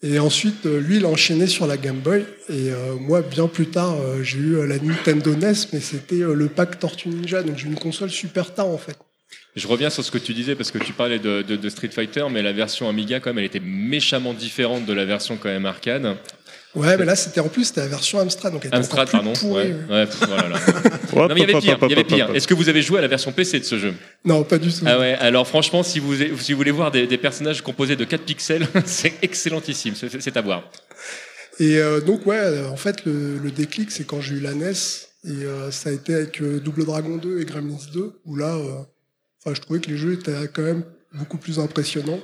Et 0.00 0.20
ensuite, 0.20 0.64
euh, 0.66 0.78
lui, 0.80 0.98
il 0.98 1.04
a 1.04 1.08
enchaîné 1.08 1.48
sur 1.48 1.66
la 1.66 1.76
Game 1.76 1.98
Boy. 1.98 2.20
Et 2.48 2.70
euh, 2.70 2.94
moi, 3.00 3.20
bien 3.20 3.48
plus 3.48 3.66
tard, 3.66 3.96
euh, 4.00 4.22
j'ai 4.22 4.38
eu 4.38 4.64
la 4.66 4.78
Nintendo 4.78 5.34
NES, 5.34 5.54
mais 5.72 5.80
c'était 5.80 6.20
euh, 6.22 6.34
le 6.34 6.46
pack 6.48 6.78
Tortue 6.78 7.08
Ninja. 7.08 7.42
Donc 7.42 7.56
j'ai 7.58 7.66
une 7.66 7.74
console 7.74 8.10
super 8.10 8.54
tard, 8.54 8.68
en 8.68 8.78
fait. 8.78 8.96
Je 9.56 9.66
reviens 9.66 9.90
sur 9.90 10.04
ce 10.04 10.12
que 10.12 10.18
tu 10.18 10.34
disais 10.34 10.54
parce 10.54 10.70
que 10.70 10.78
tu 10.78 10.92
parlais 10.92 11.18
de, 11.18 11.42
de- 11.42 11.56
de 11.56 11.68
Street 11.68 11.88
Fighter, 11.88 12.24
mais 12.30 12.42
la 12.42 12.52
version 12.52 12.88
Amiga 12.88 13.18
quand 13.18 13.30
même 13.30 13.38
elle 13.38 13.44
était 13.44 13.58
méchamment 13.60 14.32
différente 14.34 14.86
de 14.86 14.92
la 14.92 15.04
version 15.04 15.36
quand 15.36 15.48
même 15.48 15.66
arcade. 15.66 16.16
Ouais, 16.74 16.96
mais 16.98 17.04
là, 17.06 17.16
c'était 17.16 17.40
en 17.40 17.48
plus, 17.48 17.64
c'était 17.64 17.80
la 17.80 17.86
version 17.88 18.18
Amstrad. 18.20 18.52
Donc 18.52 18.62
elle 18.64 18.68
était 18.68 18.76
Amstrad 18.76 19.08
plus 19.08 19.12
pardon. 19.16 19.32
pourrie. 19.32 19.72
Ouais. 19.72 19.76
Ouais, 19.90 20.06
pff, 20.06 20.20
voilà, 20.28 20.48
Non 21.28 21.34
mais 21.34 21.40
il 21.40 21.50
y 21.50 21.50
avait 21.50 21.60
pire. 21.60 21.78
hop, 21.80 21.84
Il 21.84 21.90
y 21.90 21.92
avait 21.94 22.00
hop, 22.02 22.06
pire. 22.08 22.26
hop. 22.30 22.36
Est-ce 22.36 22.46
que 22.46 22.54
vous 22.54 22.68
avez 22.68 22.82
joué 22.82 22.98
à 22.98 23.02
la 23.02 23.08
version 23.08 23.32
PC 23.32 23.60
de 23.60 23.64
ce 23.64 23.78
jeu? 23.78 23.94
Non, 24.24 24.44
pas 24.44 24.58
du 24.58 24.68
tout. 24.72 24.84
Ah 24.86 24.98
ouais, 24.98 25.14
alors 25.14 25.46
franchement, 25.48 25.82
si 25.82 25.98
vous, 25.98 26.14
si 26.16 26.52
vous 26.52 26.56
voulez 26.58 26.70
voir 26.70 26.90
des, 26.90 27.06
des 27.06 27.18
personnages 27.18 27.62
composés 27.62 27.96
de 27.96 28.04
4 28.04 28.22
pixels, 28.22 28.66
c'est 28.84 29.14
excellentissime, 29.22 29.94
c'est 29.96 30.36
à 30.36 30.40
voir. 30.42 30.70
Et 31.58 31.78
euh, 31.78 32.00
donc, 32.00 32.26
ouais, 32.26 32.36
euh, 32.38 32.68
en 32.68 32.76
fait, 32.76 33.04
le, 33.04 33.38
le 33.38 33.50
déclic, 33.50 33.90
c'est 33.90 34.04
quand 34.06 34.20
j'ai 34.20 34.36
eu 34.36 34.40
la 34.40 34.54
NES. 34.54 34.72
Et 35.24 35.30
euh, 35.44 35.72
ça 35.72 35.90
a 35.90 35.92
été 35.92 36.14
avec 36.14 36.40
euh, 36.40 36.60
Double 36.60 36.84
Dragon 36.84 37.16
2 37.16 37.40
et 37.40 37.44
Gremlins 37.44 37.76
2, 37.92 38.20
où 38.24 38.36
là, 38.36 38.54
euh, 38.54 38.70
enfin, 39.44 39.52
je 39.54 39.60
trouvais 39.60 39.80
que 39.80 39.90
les 39.90 39.96
jeux 39.96 40.12
étaient 40.12 40.48
quand 40.54 40.62
même 40.62 40.84
beaucoup 41.12 41.38
plus 41.38 41.58
impressionnants. 41.58 42.20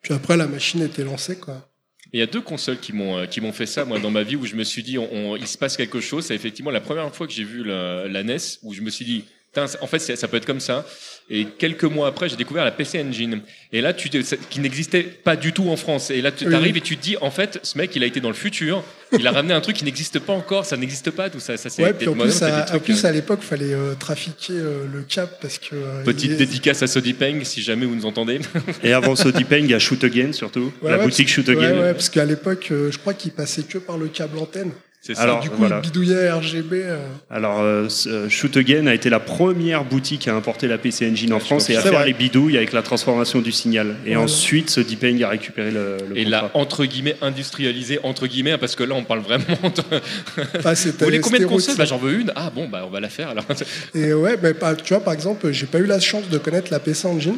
Puis 0.00 0.14
après, 0.14 0.38
la 0.38 0.46
machine 0.46 0.80
était 0.80 1.04
lancée, 1.04 1.36
quoi. 1.36 1.69
Il 2.12 2.18
y 2.20 2.22
a 2.22 2.26
deux 2.26 2.40
consoles 2.40 2.78
qui 2.78 2.92
m'ont 2.92 3.18
euh, 3.18 3.26
qui 3.26 3.40
m'ont 3.40 3.52
fait 3.52 3.66
ça 3.66 3.84
moi 3.84 3.98
dans 4.00 4.10
ma 4.10 4.22
vie 4.22 4.36
où 4.36 4.44
je 4.46 4.56
me 4.56 4.64
suis 4.64 4.82
dit 4.82 4.98
on, 4.98 5.08
on- 5.12 5.36
il 5.36 5.46
se 5.46 5.56
passe 5.58 5.76
quelque 5.76 6.00
chose. 6.00 6.24
C'est 6.26 6.34
effectivement 6.34 6.70
la 6.70 6.80
première 6.80 7.14
fois 7.14 7.26
que 7.26 7.32
j'ai 7.32 7.44
vu 7.44 7.62
la, 7.64 8.08
la 8.08 8.22
NES 8.22 8.36
où 8.62 8.74
je 8.74 8.80
me 8.82 8.90
suis 8.90 9.04
dit 9.04 9.24
en 9.56 9.86
fait 9.86 9.98
ça 9.98 10.28
peut 10.28 10.36
être 10.36 10.46
comme 10.46 10.60
ça. 10.60 10.86
Et 11.32 11.46
quelques 11.58 11.84
mois 11.84 12.08
après 12.08 12.28
j'ai 12.28 12.36
découvert 12.36 12.64
la 12.64 12.72
PC 12.72 13.00
Engine. 13.00 13.40
Et 13.72 13.80
là 13.80 13.92
tu 13.92 14.08
qui 14.50 14.58
n'existait 14.60 15.02
pas 15.02 15.36
du 15.36 15.52
tout 15.52 15.68
en 15.68 15.76
France. 15.76 16.10
Et 16.10 16.20
là 16.22 16.32
tu 16.32 16.46
Oui. 16.48 16.54
arrives 16.54 16.76
et 16.76 16.80
tu 16.80 16.96
te 16.96 17.02
dis 17.02 17.16
en 17.20 17.30
fait 17.30 17.60
ce 17.62 17.78
mec 17.78 17.94
il 17.94 18.02
a 18.02 18.06
été 18.06 18.20
dans 18.20 18.28
le 18.30 18.34
futur. 18.34 18.82
Il 19.18 19.26
a 19.26 19.30
ramené 19.32 19.54
un 19.54 19.60
truc 19.60 19.76
qui 19.76 19.84
n'existe 19.84 20.18
pas 20.18 20.32
encore. 20.32 20.64
Ça 20.64 20.76
n'existe 20.76 21.10
pas 21.12 21.30
tout 21.30 21.40
ça. 21.40 21.56
Ça 21.56 21.70
c'est 21.70 21.82
Ouais, 21.82 21.92
puis 21.92 22.08
en 22.08 22.14
plus, 22.14 22.42
à, 22.42 22.66
en 22.74 22.78
plus 22.80 23.04
euh, 23.04 23.08
à 23.08 23.12
l'époque, 23.12 23.42
fallait 23.42 23.72
euh, 23.74 23.94
trafiquer 23.94 24.52
euh, 24.54 24.86
le 24.92 25.02
cap 25.02 25.40
parce 25.40 25.58
que. 25.58 25.74
euh, 25.74 26.02
Petite 26.04 26.32
il- 26.32 26.36
dédicace 26.36 26.82
à 26.82 26.86
Sodipeng 26.88 27.42
si 27.44 27.62
jamais 27.62 27.86
vous 27.86 27.94
nous 27.94 28.06
entendez. 28.06 28.40
Et 28.82 28.92
avant 28.92 29.14
Sodipeng, 29.16 29.64
il 29.64 29.70
y 29.70 29.74
a 29.74 29.78
Shoot 29.78 30.02
Again 30.04 30.32
surtout. 30.32 30.72
Ouais, 30.82 30.90
la 30.90 30.98
ouais, 30.98 31.04
boutique 31.04 31.28
Shoot 31.28 31.46
Ouais, 31.48 31.56
Again. 31.56 31.80
ouais, 31.80 31.92
parce 31.92 32.08
qu'à 32.08 32.24
l'époque, 32.24 32.68
euh, 32.72 32.90
je 32.90 32.98
crois 32.98 33.14
qu'il 33.14 33.30
passait 33.32 33.62
que 33.62 33.78
par 33.78 33.98
le 33.98 34.08
câble 34.08 34.38
antenne. 34.38 34.72
C'est 35.02 35.14
ça. 35.14 35.22
Alors, 35.22 35.40
du 35.40 35.48
coup, 35.48 35.56
voilà. 35.56 35.80
il 35.82 35.88
bidouillait 35.88 36.30
RGB. 36.30 36.72
euh, 36.84 36.98
Alors, 37.30 37.60
euh, 37.60 37.88
ce- 37.88 38.06
euh, 38.08 38.28
Shoot 38.28 38.54
Again 38.58 38.86
a 38.86 38.92
été 38.92 39.08
la 39.08 39.18
première 39.18 39.82
boutique 39.84 40.28
à 40.28 40.34
importer 40.34 40.68
la 40.68 40.76
PC 40.76 41.10
Engine 41.10 41.32
en 41.32 41.36
Ouais, 41.36 41.40
France 41.40 41.70
et 41.70 41.76
à 41.76 41.80
faire 41.80 42.04
les 42.04 42.12
bidouilles 42.12 42.58
avec 42.58 42.74
la 42.74 42.82
transformation 42.82 43.40
du 43.40 43.50
signal. 43.50 43.96
Et 44.04 44.10
Voilà. 44.10 44.24
ensuite, 44.24 44.68
Sodipeng 44.68 45.22
a 45.22 45.28
récupéré 45.30 45.70
le, 45.70 45.96
le 46.10 46.18
et 46.18 46.26
là, 46.26 46.50
entre 46.52 46.84
guillemets, 46.84 47.16
industrialisé, 47.22 47.98
entre 48.02 48.26
guillemets, 48.26 48.58
parce 48.58 48.76
que 48.76 48.84
là, 48.84 48.94
on 48.94 49.04
parle 49.04 49.20
vraiment 49.20 49.46
de... 49.62 50.74
c'était- 50.74 50.98
Vous 50.98 51.04
voulez 51.06 51.20
combien 51.20 51.40
de 51.40 51.46
consoles? 51.46 51.76
Bah, 51.78 51.86
j'en 51.86 51.96
veux 51.96 52.20
une. 52.20 52.30
Ah 52.36 52.50
bon, 52.54 52.68
bah, 52.68 52.82
on 52.86 52.90
va 52.90 53.00
la 53.00 53.08
faire 53.08 53.30
alors. 53.30 53.44
Et 53.94 54.12
ouais, 54.12 54.36
mais 54.42 54.52
pas- 54.52 54.74
tu 54.74 54.92
vois, 54.92 55.02
par 55.02 55.14
exemple, 55.14 55.50
j'ai 55.50 55.64
pas 55.66 55.78
eu 55.78 55.86
la 55.86 55.98
chance 56.00 56.28
de 56.28 56.36
connaître 56.36 56.70
la 56.70 56.78
PC 56.78 57.06
Engine. 57.08 57.36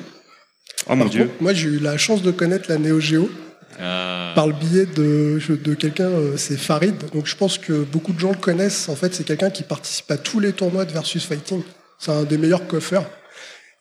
Oh 0.88 0.96
mon 0.96 1.05
dieu. 1.05 1.31
moi, 1.40 1.53
j'ai 1.55 1.68
eu 1.68 1.79
la 1.79 1.96
chance 1.96 2.22
de 2.22 2.33
connaître 2.33 2.64
la 2.68 2.79
Neo 2.79 2.98
Geo 2.98 3.31
Ah. 3.81 4.33
par 4.35 4.47
le 4.47 4.55
biais 4.55 4.87
de, 4.87 5.39
de 5.49 5.75
quelqu'un, 5.75 6.09
euh, 6.09 6.37
c'est 6.37 6.57
Farid. 6.57 6.95
Donc, 7.13 7.27
je 7.27 7.37
pense 7.37 7.59
que 7.59 7.85
beaucoup 7.85 8.13
de 8.13 8.21
gens 8.21 8.31
le 8.31 8.39
connaissent. 8.39 8.89
En 8.89 8.97
fait, 8.97 9.15
c'est 9.15 9.25
quelqu'un 9.25 9.51
qui 9.51 9.63
participe 9.63 10.11
à 10.11 10.17
tous 10.17 10.41
les 10.41 10.53
tournois 10.53 10.85
de 10.85 10.93
Versus 10.93 11.25
Fighting. 11.25 11.63
C'est 11.99 12.13
un 12.13 12.25
des 12.25 12.39
meilleurs 12.39 12.67
coffeurs. 12.67 13.09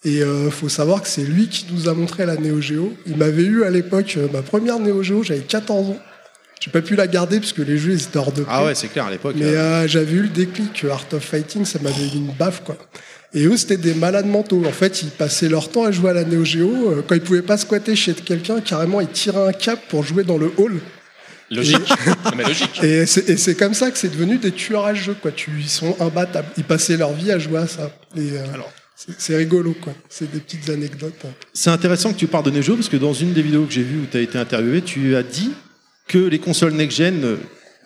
Et 0.04 0.24
euh, 0.24 0.50
faut 0.50 0.70
savoir 0.70 1.02
que 1.02 1.08
c'est 1.08 1.24
lui 1.24 1.48
qui 1.48 1.68
nous 1.72 1.88
a 1.88 1.94
montré 1.94 2.26
la 2.26 2.36
Neo 2.36 2.60
Geo. 2.60 2.94
Il 3.06 3.18
m'avait 3.18 3.44
eu 3.44 3.64
à 3.64 3.70
l'époque 3.70 4.16
euh, 4.18 4.28
ma 4.34 4.42
première 4.42 4.80
Neo 4.80 5.04
Geo, 5.04 5.24
j'avais 5.24 5.42
14 5.42 5.90
ans. 5.90 6.00
J'ai 6.62 6.70
pas 6.70 6.82
pu 6.82 6.96
la 6.96 7.08
garder 7.08 7.40
parce 7.40 7.54
que 7.54 7.64
les 7.64 7.80
jeux 7.80 7.94
ils 7.94 8.04
étaient 8.04 8.18
hors 8.18 8.32
de 8.32 8.44
prix. 8.44 8.54
Ah 8.56 8.64
ouais, 8.64 8.76
c'est 8.76 8.88
clair 8.88 9.08
à 9.08 9.12
l'époque. 9.12 9.36
Mais 9.36 9.46
euh, 9.46 9.58
euh, 9.58 9.88
j'avais 9.88 10.12
eu 10.12 10.22
le 10.22 10.28
déclic 10.28 10.84
euh, 10.84 10.92
Art 10.92 11.08
of 11.12 11.24
Fighting, 11.24 11.66
ça 11.66 11.80
m'avait 11.80 12.04
mis 12.04 12.18
une 12.18 12.34
baffe 12.34 12.64
quoi. 12.64 12.78
Et 13.34 13.46
eux 13.46 13.56
c'était 13.58 13.78
des 13.78 13.94
malades 13.94 14.26
mentaux. 14.28 14.64
En 14.66 14.72
fait, 14.72 15.02
ils 15.04 15.10
passaient 15.10 15.48
leur 15.50 15.70
temps 15.70 15.84
à 15.86 15.92
jouer 15.92 16.10
à 16.10 16.14
la 16.14 16.24
Neo 16.26 16.44
Geo. 16.44 16.92
Euh, 16.92 17.02
Quand 17.08 17.16
ils 17.16 17.22
pouvaient 17.22 17.42
pas 17.42 17.58
squatter 17.58 17.96
chez 17.96 18.14
quelqu'un, 18.14 18.60
carrément 18.62 19.00
ils 19.02 19.08
tiraient 19.08 19.48
un 19.48 19.54
cap 19.54 19.80
pour 19.90 20.04
jouer 20.04 20.24
dans 20.24 20.38
le 20.38 20.52
hall. 20.58 20.80
Logique. 21.50 21.78
Non, 22.26 22.32
mais 22.38 22.44
logique. 22.44 22.82
Et 22.84 23.06
c'est 23.06 23.50
et 23.50 23.56
comme 23.56 23.74
ça 23.74 23.92
que 23.92 23.98
c'est 23.98 24.10
devenu 24.10 24.38
des 24.38 24.52
tueurs 24.52 24.86
à 24.86 24.94
jeu 24.94 25.16
quoi. 25.22 25.32
Tu, 25.32 25.52
ils 25.60 25.70
sont 25.70 25.96
imbattables. 26.02 26.48
Ils 26.58 26.64
passaient 26.64 26.98
leur 26.98 27.14
vie 27.14 27.32
à 27.32 27.40
jouer 27.40 27.60
à 27.60 27.68
ça. 27.68 27.92
Et, 28.16 28.20
euh, 28.34 28.54
Alors. 28.54 28.72
c'est- 28.96 29.12
c'est 29.18 29.36
rigolo 29.38 29.76
quoi. 29.82 29.94
C'est 30.10 30.32
des 30.32 30.40
petites 30.40 30.70
anecdotes. 30.70 31.14
hein. 31.26 31.30
C'est 31.54 31.70
intéressant 31.70 32.14
que 32.14 32.18
tu 32.20 32.28
parles 32.28 32.46
de 32.46 32.52
Neo 32.52 32.62
Geo 32.62 32.76
parce 32.76 32.90
que 32.90 32.98
dans 32.98 33.14
une 33.14 33.34
des 33.34 33.42
vidéos 33.42 33.66
que 33.66 33.72
j'ai 33.74 33.84
vues 33.84 34.00
où 34.04 34.06
tu 34.12 34.18
as 34.18 34.22
été 34.22 34.38
interviewé, 34.38 34.82
tu 34.82 35.16
as 35.16 35.24
dit 35.24 35.52
que 36.08 36.18
les 36.20 36.40
consoles 36.40 36.74
next-gen 36.74 37.38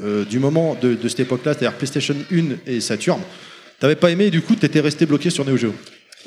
euh, 0.02 0.26
du 0.26 0.40
moment 0.40 0.76
de, 0.82 0.94
de 0.96 1.08
cette 1.08 1.22
époque-là, 1.22 1.54
c'est-à-dire 1.54 1.78
PlayStation 1.78 2.16
1 2.32 2.58
et 2.68 2.82
Saturn, 2.82 3.22
t'avais 3.80 3.96
pas 3.96 4.12
aimé 4.12 4.26
et 4.26 4.32
du 4.32 4.42
coup 4.42 4.56
tu 4.56 4.66
étais 4.66 4.80
resté 4.80 5.06
bloqué 5.06 5.30
sur 5.30 5.46
Neo 5.46 5.58
Geo. 5.58 5.74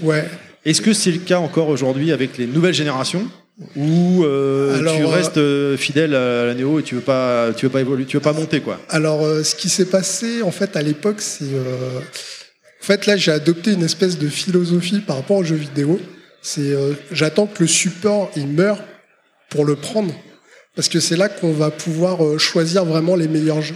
Ouais. 0.03 0.29
Est-ce 0.65 0.81
que 0.81 0.93
c'est 0.93 1.13
le 1.13 1.19
cas 1.19 1.39
encore 1.39 1.69
aujourd'hui 1.69 2.13
avec 2.13 2.39
les 2.39 2.47
nouvelles 2.47 2.75
générations 2.75 3.29
ou 3.75 4.23
euh, 4.23 4.79
tu 4.97 5.03
euh, 5.03 5.07
restes 5.07 5.37
euh, 5.37 5.77
fidèle 5.77 6.15
à 6.15 6.47
la 6.47 6.55
Neo 6.55 6.79
et 6.79 6.83
tu 6.85 6.95
veux 6.95 7.01
pas 7.01 7.53
tu 7.57 7.67
veux 7.67 7.73
pas 7.73 7.81
évoluer, 7.81 8.05
tu 8.05 8.17
veux 8.17 8.23
pas 8.23 8.33
monter 8.33 8.61
quoi? 8.61 8.81
Alors, 8.89 9.25
euh, 9.25 9.43
ce 9.43 9.57
qui 9.57 9.69
s'est 9.69 9.87
passé, 9.87 10.43
en 10.43 10.53
fait, 10.53 10.77
à 10.77 10.83
l'époque, 10.83 11.21
c'est. 11.21 11.45
En 11.45 12.85
fait, 12.85 13.07
là, 13.07 13.17
j'ai 13.17 13.33
adopté 13.33 13.73
une 13.73 13.83
espèce 13.83 14.17
de 14.17 14.29
philosophie 14.29 15.01
par 15.01 15.17
rapport 15.17 15.39
aux 15.39 15.45
jeux 15.45 15.57
vidéo. 15.57 16.01
C'est. 16.41 16.73
J'attends 17.11 17.47
que 17.47 17.63
le 17.65 17.67
support, 17.67 18.31
il 18.37 18.47
meure 18.47 18.79
pour 19.51 19.65
le 19.65 19.75
prendre. 19.75 20.15
Parce 20.77 20.89
que 20.89 21.01
c'est 21.01 21.17
là 21.17 21.29
qu'on 21.29 21.53
va 21.53 21.73
pouvoir 21.73 22.39
choisir 22.39 22.85
vraiment 22.85 23.17
les 23.17 23.27
meilleurs 23.27 23.61
jeux. 23.61 23.75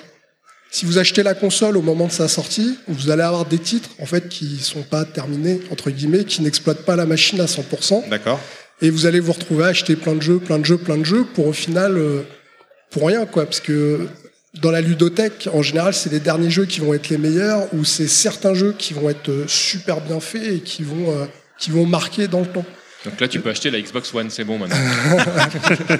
Si 0.72 0.86
vous 0.86 0.96
achetez 0.96 1.22
la 1.22 1.34
console 1.34 1.76
au 1.76 1.82
moment 1.82 2.06
de 2.06 2.12
sa 2.12 2.28
sortie, 2.28 2.78
vous 2.88 3.10
allez 3.10 3.22
avoir 3.22 3.44
des 3.44 3.58
titres, 3.58 3.90
en 3.98 4.06
fait, 4.06 4.30
qui 4.30 4.56
sont 4.56 4.80
pas 4.80 5.04
terminés, 5.04 5.60
entre 5.70 5.90
guillemets, 5.90 6.24
qui 6.24 6.40
n'exploitent 6.40 6.86
pas 6.86 6.96
la 6.96 7.04
machine 7.04 7.38
à 7.42 7.44
100%. 7.44 8.08
D'accord. 8.08 8.40
Et 8.80 8.88
vous 8.88 9.04
allez 9.04 9.20
vous 9.20 9.32
retrouver 9.32 9.64
à 9.64 9.66
acheter 9.66 9.96
plein 9.96 10.14
de 10.14 10.22
jeux, 10.22 10.38
plein 10.38 10.58
de 10.58 10.64
jeux, 10.64 10.78
plein 10.78 10.96
de 10.96 11.04
jeux 11.04 11.26
pour 11.34 11.46
au 11.46 11.52
final, 11.52 11.98
euh, 11.98 12.22
pour 12.90 13.06
rien 13.06 13.26
quoi. 13.26 13.44
Parce 13.44 13.60
que 13.60 14.08
dans 14.62 14.70
la 14.70 14.80
ludothèque, 14.80 15.46
en 15.52 15.60
général, 15.60 15.92
c'est 15.92 16.10
les 16.10 16.20
derniers 16.20 16.50
jeux 16.50 16.64
qui 16.64 16.80
vont 16.80 16.94
être 16.94 17.10
les 17.10 17.18
meilleurs 17.18 17.68
ou 17.74 17.84
c'est 17.84 18.08
certains 18.08 18.54
jeux 18.54 18.74
qui 18.76 18.94
vont 18.94 19.10
être 19.10 19.28
euh, 19.28 19.44
super 19.48 20.00
bien 20.00 20.20
faits 20.20 20.42
et 20.42 20.60
qui 20.60 20.84
vont, 20.84 21.10
euh, 21.10 21.26
qui 21.58 21.70
vont 21.70 21.84
marquer 21.84 22.28
dans 22.28 22.40
le 22.40 22.46
temps. 22.46 22.64
Donc 23.04 23.20
là, 23.20 23.28
tu 23.28 23.40
peux 23.40 23.50
acheter 23.50 23.70
la 23.70 23.80
Xbox 23.80 24.14
One, 24.14 24.30
c'est 24.30 24.44
bon 24.44 24.58
maintenant. 24.58 24.76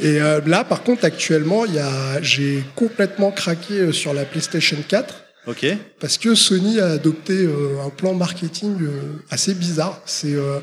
Et 0.00 0.20
euh, 0.20 0.40
là, 0.46 0.64
par 0.64 0.82
contre, 0.82 1.04
actuellement, 1.04 1.64
il 1.66 1.74
y 1.74 1.78
a, 1.78 2.22
j'ai 2.22 2.64
complètement 2.74 3.30
craqué 3.30 3.74
euh, 3.74 3.92
sur 3.92 4.14
la 4.14 4.24
PlayStation 4.24 4.78
4 4.88 5.24
Ok. 5.46 5.66
parce 6.00 6.18
que 6.18 6.34
Sony 6.34 6.78
a 6.78 6.86
adopté 6.86 7.32
euh, 7.32 7.84
un 7.84 7.90
plan 7.90 8.14
marketing 8.14 8.76
euh, 8.80 9.22
assez 9.28 9.54
bizarre. 9.54 10.00
C'est 10.06 10.34
euh, 10.34 10.60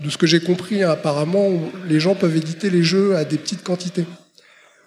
de 0.00 0.08
ce 0.10 0.16
que 0.16 0.26
j'ai 0.26 0.40
compris, 0.40 0.82
hein, 0.82 0.90
apparemment, 0.90 1.50
les 1.88 1.98
gens 1.98 2.14
peuvent 2.14 2.36
éditer 2.36 2.70
les 2.70 2.82
jeux 2.82 3.16
à 3.16 3.24
des 3.24 3.36
petites 3.36 3.64
quantités. 3.64 4.04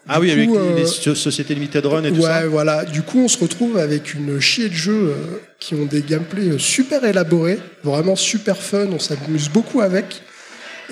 Ah 0.08 0.18
oui, 0.20 0.30
avec 0.30 0.48
les, 0.48 0.54
les 0.56 0.82
euh, 0.82 0.86
so- 0.86 1.14
sociétés 1.14 1.54
limited 1.54 1.84
run 1.86 2.02
et 2.04 2.10
tout 2.10 2.16
ouais, 2.16 2.22
ça. 2.22 2.46
voilà. 2.48 2.84
Du 2.84 3.02
coup, 3.02 3.20
on 3.20 3.28
se 3.28 3.38
retrouve 3.38 3.76
avec 3.78 4.14
une 4.14 4.40
chier 4.40 4.68
de 4.68 4.74
jeux 4.74 5.10
euh, 5.10 5.14
qui 5.60 5.74
ont 5.74 5.84
des 5.84 6.02
gameplays 6.02 6.48
euh, 6.52 6.58
super 6.58 7.04
élaborés, 7.04 7.58
vraiment 7.84 8.16
super 8.16 8.56
fun. 8.56 8.86
On 8.92 8.98
s'amuse 8.98 9.48
beaucoup 9.48 9.80
avec. 9.82 10.22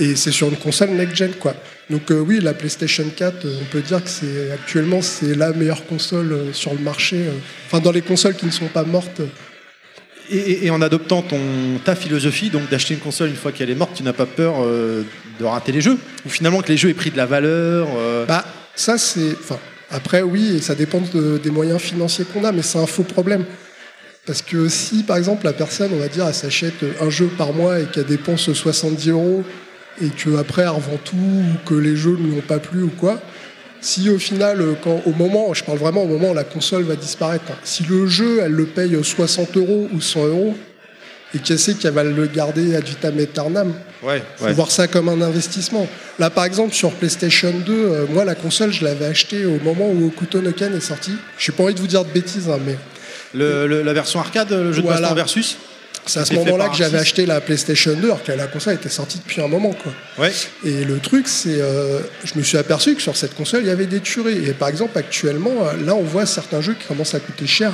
Et 0.00 0.14
c'est 0.14 0.30
sur 0.30 0.48
une 0.48 0.56
console 0.56 0.90
next-gen, 0.90 1.32
quoi. 1.40 1.54
Donc 1.90 2.10
euh, 2.12 2.20
oui, 2.20 2.38
la 2.40 2.54
PlayStation 2.54 3.04
4, 3.16 3.44
euh, 3.46 3.54
on 3.60 3.64
peut 3.72 3.80
dire 3.80 4.04
que 4.04 4.10
c'est 4.10 4.52
actuellement 4.52 5.02
c'est 5.02 5.34
la 5.34 5.52
meilleure 5.52 5.84
console 5.86 6.32
euh, 6.32 6.52
sur 6.52 6.72
le 6.74 6.78
marché. 6.80 7.24
Enfin, 7.66 7.80
dans 7.80 7.90
les 7.90 8.02
consoles 8.02 8.34
qui 8.36 8.46
ne 8.46 8.50
sont 8.52 8.68
pas 8.68 8.84
mortes. 8.84 9.22
Et, 10.30 10.36
et- 10.36 10.66
et 10.66 10.70
en 10.70 10.82
adoptant 10.82 11.22
ton, 11.22 11.40
ta 11.84 11.96
philosophie, 11.96 12.50
donc 12.50 12.68
d'acheter 12.68 12.92
une 12.94 13.00
console 13.00 13.30
une 13.30 13.36
fois 13.36 13.50
qu'elle 13.50 13.70
est 13.70 13.74
morte, 13.74 13.92
tu 13.96 14.02
n'as 14.02 14.12
pas 14.12 14.26
peur 14.26 14.56
de 14.64 15.44
rater 15.44 15.72
les 15.72 15.80
jeux? 15.80 15.96
Ou 16.26 16.28
finalement 16.28 16.60
que 16.60 16.68
les 16.68 16.76
jeux 16.76 16.90
aient 16.90 16.94
pris 16.94 17.10
de 17.10 17.16
la 17.16 17.24
valeur 17.26 17.88
Bah, 18.28 18.44
ça, 18.78 18.96
c'est. 18.98 19.36
Après, 19.90 20.22
oui, 20.22 20.60
ça 20.60 20.74
dépend 20.74 21.00
de- 21.00 21.38
des 21.38 21.50
moyens 21.50 21.80
financiers 21.80 22.24
qu'on 22.24 22.44
a, 22.44 22.52
mais 22.52 22.62
c'est 22.62 22.78
un 22.78 22.86
faux 22.86 23.02
problème. 23.02 23.44
Parce 24.26 24.42
que 24.42 24.68
si, 24.68 25.02
par 25.02 25.16
exemple, 25.16 25.46
la 25.46 25.54
personne, 25.54 25.90
on 25.94 25.98
va 25.98 26.08
dire, 26.08 26.26
elle 26.26 26.34
s'achète 26.34 26.74
un 27.00 27.08
jeu 27.10 27.28
par 27.38 27.52
mois 27.54 27.80
et 27.80 27.86
qu'elle 27.86 28.04
dépense 28.04 28.52
70 28.52 29.08
euros 29.08 29.42
et 30.02 30.10
qu'après, 30.10 30.62
elle 30.62 30.68
revend 30.68 30.98
tout 31.02 31.16
ou 31.16 31.68
que 31.68 31.74
les 31.74 31.96
jeux 31.96 32.16
ne 32.18 32.28
lui 32.28 32.38
ont 32.38 32.42
pas 32.46 32.58
plu 32.58 32.82
ou 32.82 32.90
quoi, 32.90 33.20
si 33.80 34.10
au 34.10 34.18
final, 34.18 34.62
quand, 34.84 35.02
au 35.06 35.12
moment, 35.12 35.54
je 35.54 35.64
parle 35.64 35.78
vraiment 35.78 36.02
au 36.02 36.06
moment 36.08 36.30
où 36.30 36.34
la 36.34 36.44
console 36.44 36.82
va 36.82 36.94
disparaître, 36.94 37.44
si 37.64 37.84
le 37.84 38.06
jeu, 38.06 38.40
elle 38.42 38.52
le 38.52 38.66
paye 38.66 38.96
60 39.02 39.56
euros 39.56 39.88
ou 39.92 40.00
100 40.00 40.26
euros 40.26 40.54
et 41.34 41.38
qu'elle 41.38 41.58
sait 41.58 41.74
qu'elle 41.74 41.92
va 41.92 42.04
le 42.04 42.26
garder 42.26 42.74
ad 42.74 42.84
vitam 42.84 43.18
aeternam, 43.18 43.72
Ouais, 44.02 44.22
faut 44.36 44.44
ouais. 44.44 44.52
voir 44.52 44.70
ça 44.70 44.86
comme 44.86 45.08
un 45.08 45.20
investissement. 45.20 45.86
Là, 46.18 46.30
par 46.30 46.44
exemple, 46.44 46.72
sur 46.72 46.92
PlayStation 46.92 47.52
2, 47.66 47.72
euh, 47.72 48.06
moi, 48.10 48.24
la 48.24 48.34
console, 48.36 48.72
je 48.72 48.84
l'avais 48.84 49.06
achetée 49.06 49.44
au 49.44 49.58
moment 49.62 49.88
où 49.90 50.06
Okuto 50.06 50.40
no 50.40 50.52
Ken 50.52 50.74
est 50.76 50.80
sorti. 50.80 51.12
Je 51.36 51.50
n'ai 51.50 51.56
pas 51.56 51.64
envie 51.64 51.74
de 51.74 51.80
vous 51.80 51.86
dire 51.88 52.04
de 52.04 52.10
bêtises, 52.10 52.48
hein, 52.48 52.58
mais 52.64 52.76
Le- 53.34 53.66
le- 53.66 53.82
la 53.82 53.92
version 53.92 54.20
arcade, 54.20 54.50
le 54.50 54.72
jeu 54.72 54.80
de 54.80 54.86
Voilà. 54.86 55.00
baston 55.00 55.14
versus 55.16 55.56
c'est 56.06 56.20
à 56.20 56.24
ce 56.24 56.32
moment-là 56.32 56.70
que 56.70 56.76
j'avais 56.76 56.96
acheté 56.96 57.26
la 57.26 57.38
PlayStation 57.42 57.92
2, 57.92 58.04
alors 58.06 58.22
que 58.22 58.32
la 58.32 58.46
console 58.46 58.74
était 58.74 58.88
sortie 58.88 59.18
depuis 59.18 59.42
un 59.42 59.48
moment, 59.48 59.72
quoi. 59.74 59.92
Ouais. 60.24 60.32
Et 60.64 60.84
le 60.84 60.98
truc, 61.00 61.28
c'est, 61.28 61.60
euh, 61.60 61.98
je 62.24 62.38
me 62.38 62.42
suis 62.42 62.56
aperçu 62.56 62.94
que 62.94 63.02
sur 63.02 63.14
cette 63.14 63.34
console, 63.34 63.60
il 63.62 63.66
y 63.66 63.70
avait 63.70 63.84
des 63.84 64.00
tueries. 64.00 64.48
Et 64.48 64.54
par 64.54 64.68
exemple, 64.70 64.96
actuellement, 64.96 65.52
euh, 65.66 65.84
là, 65.84 65.94
on 65.94 66.02
voit 66.04 66.24
certains 66.24 66.62
jeux 66.62 66.72
qui 66.80 66.86
commencent 66.86 67.14
à 67.14 67.20
coûter 67.20 67.46
cher, 67.46 67.72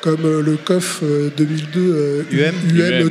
comme 0.00 0.24
euh, 0.24 0.42
le 0.42 0.58
euh, 1.02 1.30
2002 1.36 1.80
euh, 1.80 2.22
UM. 2.30 2.54
UM, 2.70 3.10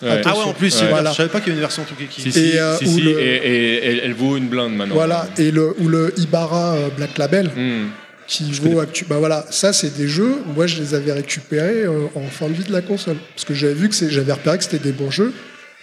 Ouais. 0.00 0.20
Ah 0.24 0.32
ouais, 0.36 0.44
en 0.44 0.52
plus, 0.52 0.80
Ouais. 0.80 0.88
voilà. 0.90 1.10
je 1.10 1.16
savais 1.16 1.28
pas 1.28 1.40
qu'il 1.40 1.48
y 1.48 1.50
avait 1.50 1.56
une 1.56 1.60
version. 1.60 1.84
Si, 2.16 2.30
si, 2.30 2.38
Et, 2.38 2.60
euh, 2.60 2.76
si, 2.78 2.84
ou 2.86 2.88
si, 2.94 3.00
le- 3.00 3.18
et, 3.20 3.34
et- 3.36 3.84
elle, 3.86 4.00
elle 4.04 4.12
vaut 4.14 4.36
une 4.36 4.46
blinde 4.48 4.76
maintenant. 4.76 4.94
Voilà, 4.94 5.28
et 5.38 5.50
le, 5.50 5.74
ou 5.80 5.88
le 5.88 6.14
Ibarra 6.18 6.74
euh, 6.74 6.88
Black 6.96 7.18
Label. 7.18 7.50
Hmm. 7.56 7.88
qui 8.28 8.52
vaut 8.52 8.78
actu... 8.80 9.06
bah 9.08 9.16
voilà 9.18 9.46
ça 9.48 9.72
c'est 9.72 9.96
des 9.96 10.06
jeux 10.06 10.34
moi 10.54 10.66
je 10.66 10.78
les 10.82 10.92
avais 10.94 11.12
récupérés 11.12 11.84
euh, 11.86 12.08
en 12.14 12.26
fin 12.28 12.46
de 12.48 12.52
vie 12.52 12.62
de 12.64 12.72
la 12.72 12.82
console 12.82 13.16
parce 13.34 13.46
que 13.46 13.54
j'avais 13.54 13.72
vu 13.72 13.88
que 13.88 13.94
c'est- 13.94 14.10
j'avais 14.10 14.32
repéré 14.32 14.58
que 14.58 14.64
c'était 14.64 14.78
des 14.78 14.92
bons 14.92 15.10
jeux 15.10 15.32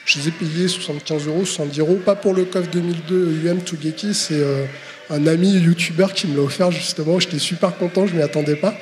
je 0.06 0.20
les 0.20 0.28
ai 0.28 0.32
payés 0.32 0.68
75 0.68 1.26
euros 1.26 1.44
70 1.44 1.80
euros 1.80 1.96
pas 2.06 2.14
pour 2.14 2.36
le 2.36 2.46
KOF 2.46 2.70
2002 2.70 3.30
UM 3.48 3.64
Tugeki 3.64 4.14
c'est 4.14 4.36
euh, 4.40 4.64
un 5.10 5.26
ami 5.26 5.54
youtubeur 5.58 6.14
qui 6.14 6.28
me 6.28 6.38
l'a 6.38 6.44
offert 6.44 6.70
justement 6.72 7.20
j'étais 7.20 7.40
super 7.40 7.76
content 7.78 8.06
je 8.06 8.14
m'y 8.14 8.22
attendais 8.22 8.56
pas 8.56 8.76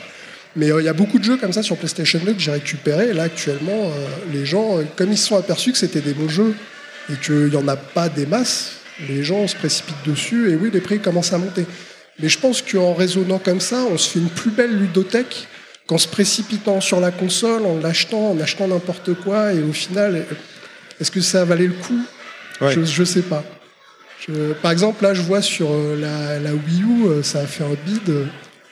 mais 0.55 0.71
euh, 0.71 0.81
il 0.81 0.85
y 0.85 0.89
a 0.89 0.93
beaucoup 0.93 1.19
de 1.19 1.23
jeux 1.23 1.37
comme 1.37 1.53
ça 1.53 1.63
sur 1.63 1.77
PlayStation 1.77 2.19
2 2.23 2.33
que 2.33 2.39
j'ai 2.39 2.51
récupérés 2.51 3.09
et 3.09 3.13
là 3.13 3.23
actuellement 3.23 3.85
euh, 3.87 4.07
les 4.31 4.45
gens 4.45 4.77
euh, 4.77 4.83
comme 4.95 5.11
ils 5.11 5.17
se 5.17 5.27
sont 5.27 5.37
aperçus 5.37 5.71
que 5.71 5.77
c'était 5.77 6.01
des 6.01 6.13
bons 6.13 6.29
jeux 6.29 6.53
et 7.11 7.15
qu'il 7.23 7.45
n'y 7.49 7.55
en 7.55 7.67
a 7.67 7.75
pas 7.75 8.09
des 8.09 8.25
masses 8.25 8.73
les 9.09 9.23
gens 9.23 9.47
se 9.47 9.55
précipitent 9.55 10.05
dessus 10.05 10.51
et 10.51 10.55
oui 10.55 10.69
les 10.71 10.81
prix 10.81 10.99
commencent 10.99 11.33
à 11.33 11.37
monter 11.37 11.65
mais 12.19 12.29
je 12.29 12.37
pense 12.37 12.61
qu'en 12.61 12.93
raisonnant 12.93 13.39
comme 13.39 13.59
ça, 13.59 13.85
on 13.91 13.97
se 13.97 14.11
fait 14.11 14.19
une 14.19 14.29
plus 14.29 14.51
belle 14.51 14.77
ludothèque 14.77 15.47
qu'en 15.87 15.97
se 15.97 16.07
précipitant 16.07 16.79
sur 16.79 16.99
la 16.99 17.09
console, 17.09 17.65
en 17.65 17.79
l'achetant, 17.79 18.29
en 18.29 18.39
achetant 18.39 18.67
n'importe 18.67 19.15
quoi, 19.15 19.51
et 19.51 19.63
au 19.63 19.73
final, 19.73 20.23
est-ce 21.01 21.09
que 21.09 21.21
ça 21.21 21.43
valait 21.43 21.65
le 21.65 21.73
coup? 21.73 21.99
Ouais. 22.61 22.71
Je 22.71 22.99
ne 23.01 23.05
sais 23.05 23.23
pas. 23.23 23.43
Je- 24.27 24.53
par 24.61 24.71
exemple, 24.71 25.03
là, 25.03 25.15
je 25.15 25.23
vois 25.23 25.41
sur 25.41 25.69
la, 25.99 26.37
la 26.39 26.53
Wii 26.53 26.83
U, 26.83 27.23
ça 27.23 27.39
a 27.39 27.47
fait 27.47 27.63
un 27.63 27.75
bid. 27.83 28.07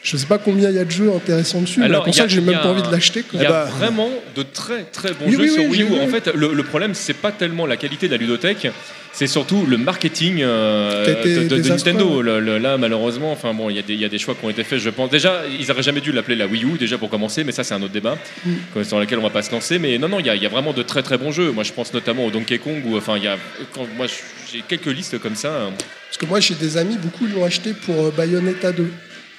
Je 0.02 0.16
sais 0.16 0.26
pas 0.26 0.38
combien 0.38 0.68
il 0.70 0.74
y 0.76 0.78
a 0.78 0.84
de 0.84 0.90
jeux 0.90 1.10
intéressants 1.14 1.60
dessus. 1.60 1.78
mais 1.80 1.86
Alors, 1.86 2.02
il 2.06 2.10
y 2.10 2.18
a- 2.18 2.24
console, 2.24 2.28
j'ai 2.30 2.40
même 2.40 2.60
pas 2.60 2.68
envie 2.70 2.82
de 2.82 2.90
l'acheter. 2.90 3.24
Il 3.32 3.40
y 3.40 3.44
a 3.44 3.48
Eh 3.48 3.52
bah. 3.52 3.64
vraiment 3.78 4.10
de 4.36 4.42
très 4.42 4.82
très 4.84 5.10
bons 5.12 5.26
Oui, 5.26 5.32
jeux 5.32 5.40
oui, 5.42 5.50
sur 5.50 5.64
Wii 5.70 5.82
U. 5.82 6.00
En 6.00 6.08
fait, 6.08 6.28
le, 6.34 6.52
le 6.52 6.62
problème, 6.64 6.94
c'est 6.94 7.14
pas 7.14 7.30
tellement 7.32 7.66
la 7.66 7.76
qualité 7.76 8.06
de 8.08 8.12
la 8.12 8.18
ludothèque, 8.18 8.66
c'est 9.12 9.26
surtout 9.26 9.64
le 9.66 9.76
marketing 9.76 10.38
euh, 10.40 11.04
de, 11.06 11.12
de- 11.42 11.48
de 11.48 11.56
désastreux. 11.56 11.92
Nintendo. 11.92 12.22
Le- 12.22 12.40
le- 12.40 12.58
là, 12.58 12.78
malheureusement, 12.78 13.30
enfin 13.30 13.52
bon, 13.54 13.70
il 13.70 13.76
y, 13.76 13.78
a 13.78 13.82
des- 13.82 13.92
il 13.94 14.00
y 14.00 14.04
a 14.04 14.08
des 14.08 14.18
choix 14.18 14.34
qui 14.34 14.44
ont 14.44 14.50
été 14.50 14.64
faits. 14.64 14.78
Je 14.80 14.90
pense 14.90 15.10
déjà, 15.10 15.42
ils 15.60 15.70
auraient 15.70 15.82
jamais 15.82 16.00
dû 16.00 16.10
l'appeler 16.12 16.36
la 16.36 16.46
Wii 16.46 16.64
U 16.64 16.78
déjà 16.78 16.98
pour 16.98 17.08
commencer, 17.10 17.44
mais 17.44 17.52
ça 17.52 17.62
c'est 17.62 17.74
un 17.74 17.82
autre 17.82 17.92
débat 17.92 18.16
Mm. 18.46 18.82
sur 18.84 18.98
lequel 18.98 19.18
on 19.18 19.22
va 19.22 19.30
pas 19.30 19.42
se 19.42 19.52
lancer. 19.52 19.78
Mais 19.78 19.98
non, 19.98 20.08
non, 20.08 20.18
il 20.18 20.26
y, 20.26 20.30
a- 20.30 20.34
il 20.34 20.42
y 20.42 20.46
a 20.46 20.48
vraiment 20.48 20.72
de 20.72 20.82
très 20.82 21.02
très 21.02 21.18
bons 21.18 21.30
jeux. 21.30 21.52
Moi, 21.52 21.62
je 21.62 21.72
pense 21.72 21.92
notamment 21.94 22.24
au 22.24 22.30
Donkey 22.30 22.58
Kong 22.58 22.82
où, 22.86 22.96
enfin, 22.96 23.16
il 23.18 23.22
y 23.24 23.28
a, 23.28 23.36
quand, 23.74 23.86
moi, 23.96 24.06
j'ai 24.52 24.62
quelques 24.66 24.86
listes 24.86 25.18
comme 25.18 25.36
ça. 25.36 25.50
hein. 25.50 25.70
Parce 26.08 26.18
que 26.18 26.26
moi, 26.26 26.40
j'ai 26.40 26.54
des 26.54 26.76
amis, 26.76 26.96
beaucoup 26.96 27.26
l'ont 27.26 27.44
acheté 27.44 27.72
pour 27.74 28.06
euh, 28.06 28.10
Bayonetta 28.16 28.72
2. 28.72 28.88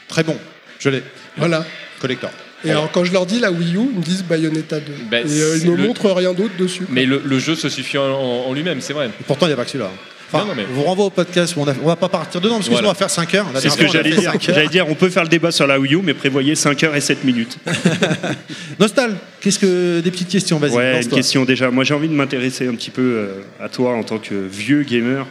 Très 0.07 0.23
bon. 0.23 0.37
Je 0.83 0.89
l'ai. 0.89 1.03
Voilà. 1.37 1.65
Collector. 2.01 2.29
Et 2.65 2.71
alors, 2.71 2.89
quand 2.91 3.03
je 3.03 3.11
leur 3.11 3.25
dis 3.25 3.39
la 3.39 3.51
Wii 3.51 3.75
U, 3.75 3.79
ils 3.91 3.97
me 3.99 4.01
disent 4.03 4.23
Bayonetta 4.23 4.79
2. 4.79 4.91
Ben, 5.11 5.27
et 5.27 5.41
euh, 5.41 5.57
ils 5.61 5.69
me 5.69 5.75
le- 5.75 5.83
montrent 5.87 6.11
rien 6.11 6.33
d'autre 6.33 6.53
dessus. 6.57 6.85
Mais 6.89 7.05
le, 7.05 7.21
le 7.23 7.39
jeu 7.39 7.55
se 7.55 7.67
suffit 7.69 7.97
en, 7.97 8.03
en- 8.05 8.45
en 8.47 8.53
lui-même, 8.53 8.79
c'est 8.81 8.93
vrai. 8.93 9.07
Et 9.07 9.23
pourtant, 9.27 9.45
il 9.47 9.49
n'y 9.49 9.53
a 9.53 9.57
pas 9.57 9.65
que 9.65 9.71
celui-là. 9.71 9.91
Enfin, 10.31 10.45
Non, 10.45 10.49
non, 10.51 10.55
mais- 10.55 10.65
On 10.71 10.73
vous 10.75 10.83
renvoie 10.83 11.05
au 11.05 11.09
podcast 11.09 11.55
où 11.57 11.61
on, 11.61 11.67
a- 11.67 11.73
on 11.83 11.87
va 11.87 11.95
pas 11.97 12.07
partir 12.09 12.39
dedans 12.41 12.55
parce 12.55 12.65
que 12.67 12.71
Voilà. 12.71 12.87
sinon 12.87 12.89
on 12.89 12.93
va 12.93 12.97
faire 12.97 13.09
5 13.09 13.33
heures. 13.35 13.47
C'est 13.59 13.69
ce 13.69 13.77
que 13.77 13.87
j'allais 13.87 14.11
dire. 14.11 14.31
cinq 14.31 14.49
heures. 14.49 14.55
J'allais 14.55 14.67
dire, 14.69 14.87
on 14.89 14.95
peut 14.95 15.09
faire 15.09 15.23
le 15.23 15.29
débat 15.29 15.51
sur 15.51 15.67
la 15.67 15.77
Wii 15.79 15.93
U, 15.95 15.99
mais 16.03 16.13
prévoyez 16.13 16.55
5 16.55 16.81
heures 16.83 16.95
et 16.95 17.01
7 17.01 17.23
minutes. 17.25 17.57
Nostal, 18.79 19.15
qu'est-ce 19.41 19.59
que 19.59 19.99
des 19.99 20.11
petites 20.11 20.29
questions 20.29 20.57
Vas-y. 20.59 20.71
Ouais, 20.71 21.01
une 21.03 21.09
question 21.09 21.45
déjà. 21.45 21.69
Moi, 21.69 21.83
j'ai 21.83 21.93
envie 21.93 22.07
de 22.07 22.13
m'intéresser 22.13 22.67
un 22.67 22.75
petit 22.75 22.89
peu 22.91 23.01
euh, 23.01 23.27
à 23.63 23.69
toi 23.69 23.93
en 23.95 24.03
tant 24.03 24.17
que 24.17 24.33
vieux 24.35 24.83
gamer. 24.83 25.25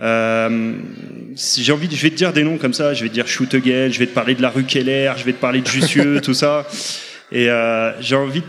Euh, 0.00 0.72
si 1.34 1.64
j'ai 1.64 1.72
envie, 1.72 1.88
de- 1.88 1.94
je 1.94 2.02
vais 2.02 2.10
te 2.10 2.14
dire 2.16 2.32
des 2.32 2.44
noms 2.44 2.58
comme 2.58 2.74
ça. 2.74 2.94
Je 2.94 3.02
vais 3.02 3.08
te 3.08 3.14
dire 3.14 3.26
Shoot 3.26 3.52
Again, 3.54 3.88
je 3.90 3.98
vais 3.98 4.06
te 4.06 4.14
parler 4.14 4.34
de 4.34 4.42
la 4.42 4.50
rue 4.50 4.64
Keller, 4.64 5.12
je 5.16 5.24
vais 5.24 5.32
te 5.32 5.40
parler 5.40 5.60
de 5.60 5.66
Jussieu, 5.66 6.20
tout 6.22 6.34
ça. 6.34 6.66
Et 7.32 7.50
euh, 7.50 7.92
j'ai 8.00 8.16
envie 8.16 8.42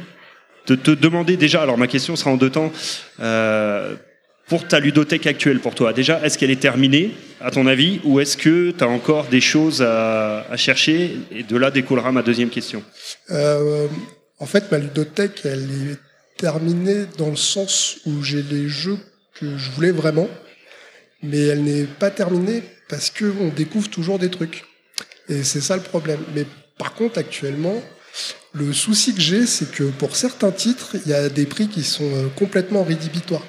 de 0.68 0.76
te 0.76 0.92
demander 0.92 1.38
déjà. 1.38 1.62
Alors, 1.62 1.78
ma 1.78 1.88
question 1.88 2.16
sera 2.16 2.32
en 2.32 2.38
deux 2.38 2.50
temps. 2.52 2.72
Euh, 3.20 3.96
pour 4.48 4.68
ta 4.68 4.80
ludothèque 4.80 5.28
actuelle, 5.28 5.60
pour 5.60 5.76
toi, 5.76 5.94
déjà, 5.94 6.20
est-ce 6.24 6.38
qu'elle 6.38 6.50
est 6.50 6.60
terminée, 6.60 7.12
à 7.40 7.52
ton 7.52 7.68
avis, 7.68 8.00
ou 8.04 8.20
est-ce 8.20 8.36
que 8.36 8.72
tu 8.72 8.84
as 8.84 8.88
encore 8.88 9.26
des 9.28 9.42
choses 9.42 9.82
à, 9.84 10.46
à 10.50 10.58
chercher? 10.58 11.18
Et 11.32 11.44
de 11.44 11.56
là 11.56 11.70
découlera 11.70 12.12
ma 12.12 12.24
deuxième 12.24 12.50
question. 12.50 12.82
Euh, 13.30 13.86
en 14.40 14.46
fait, 14.48 14.72
ma 14.72 14.80
ludothèque, 14.80 15.42
elle 15.46 15.68
est 15.92 15.98
terminée 16.38 17.06
dans 17.20 17.30
le 17.30 17.36
sens 17.36 17.98
où 18.08 18.24
j'ai 18.24 18.42
les 18.42 18.68
jeux 18.68 18.98
que 19.40 19.46
je 19.58 19.70
voulais 19.72 19.92
vraiment, 19.92 20.28
mais 21.24 21.40
elle 21.48 21.64
n'est 21.64 21.84
pas 21.86 22.12
terminée 22.12 22.64
parce 22.88 23.10
que 23.10 23.26
on 23.42 23.50
découvre 23.50 23.90
toujours 23.90 24.20
des 24.20 24.30
trucs. 24.30 24.64
Et 25.28 25.44
c'est 25.44 25.62
ça 25.62 25.76
le 25.76 25.82
problème. 25.84 26.20
Mais 26.36 26.46
par 26.78 26.94
contre, 26.94 27.20
actuellement, 27.20 27.82
le 28.54 28.74
souci 28.74 29.14
que 29.14 29.22
j'ai, 29.22 29.46
c'est 29.46 29.72
que 29.72 29.84
pour 29.84 30.16
certains 30.16 30.52
titres, 30.52 30.96
il 31.06 31.12
y 31.12 31.14
a 31.14 31.30
des 31.30 31.46
prix 31.46 31.68
qui 31.68 31.84
sont 31.84 32.04
euh, 32.12 32.28
complètement 32.36 32.84
rédhibitoires. 32.84 33.46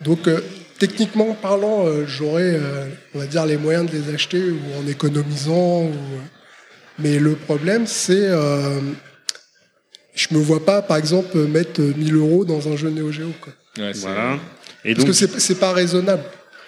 Donc, 0.00 0.28
euh, 0.28 0.40
techniquement 0.78 1.34
parlant, 1.34 1.84
euh, 1.86 2.06
j'aurais, 2.06 2.54
euh, 2.54 2.86
on 3.14 3.18
va 3.18 3.26
dire, 3.26 3.44
les 3.44 3.56
moyens 3.58 3.90
de 3.90 3.96
les 3.98 4.14
acheter 4.14 4.40
ou 4.50 4.58
en 4.82 4.86
économisant. 4.86 5.82
Ou... 5.82 5.92
Mais 7.00 7.18
le 7.18 7.34
problème, 7.34 7.86
c'est, 7.86 8.28
euh, 8.28 8.80
je 10.14 10.28
me 10.32 10.38
vois 10.38 10.64
pas, 10.64 10.80
par 10.82 10.96
exemple, 10.96 11.36
mettre 11.46 11.80
1000 11.82 12.14
euros 12.14 12.44
dans 12.44 12.66
un 12.68 12.76
jeu 12.76 12.90
Neo 12.90 13.10
Geo, 13.12 13.32
quoi. 13.40 13.52
Ouais, 13.78 13.92
c'est- 13.92 14.00
Voilà. 14.00 14.38
Et 14.84 14.94
Parce 14.94 15.04
donc, 15.04 15.14
que 15.14 15.40
c'est 15.40 15.58
pas 15.58 15.72
raisonnable. 15.72 16.22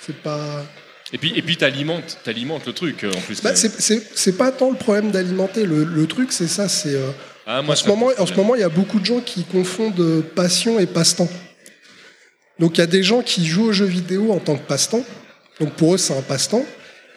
C'est 0.05 0.17
pas. 0.17 0.65
Et 1.13 1.19
puis, 1.19 1.33
et 1.37 1.43
puis 1.43 1.57
t'alimentes, 1.57 2.19
t'alimentes 2.25 2.67
le 2.67 2.73
truc 2.73 3.05
euh, 3.05 3.13
en 3.13 3.21
plus. 3.21 3.43
Bah, 3.43 3.51
euh. 3.51 4.01
c'est, 4.15 4.37
pas 4.37 4.53
tant 4.53 4.71
le 4.71 4.77
problème 4.77 5.11
d'alimenter. 5.11 5.67
Le, 5.67 5.85
le 5.85 6.07
truc, 6.07 6.33
c'est 6.33 6.47
ça. 6.47 6.69
C'est 6.69 6.95
euh, 6.95 7.11
Ah, 7.47 7.63
en 7.67 7.75
ce 7.75 7.89
moment, 7.89 8.11
en 8.17 8.27
ce 8.27 8.35
moment, 8.35 8.55
il 8.55 8.61
y 8.61 8.65
a 8.65 8.69
beaucoup 8.69 9.01
de 9.01 9.05
gens 9.05 9.21
qui 9.21 9.45
confondent 9.45 10.23
passion 10.35 10.79
et 10.79 10.87
passe-temps. 10.87 11.29
Donc 12.61 12.77
il 12.77 12.81
y 12.81 12.85
a 12.85 12.87
des 12.87 13.03
gens 13.03 13.23
qui 13.23 13.47
jouent 13.47 13.69
aux 13.69 13.73
jeux 13.73 13.87
vidéo 13.87 14.33
en 14.33 14.39
tant 14.39 14.57
que 14.57 14.67
passe-temps. 14.67 15.05
Donc 15.59 15.73
pour 15.73 15.95
eux, 15.95 15.99
c'est 15.99 16.17
un 16.17 16.23
passe-temps. 16.23 16.65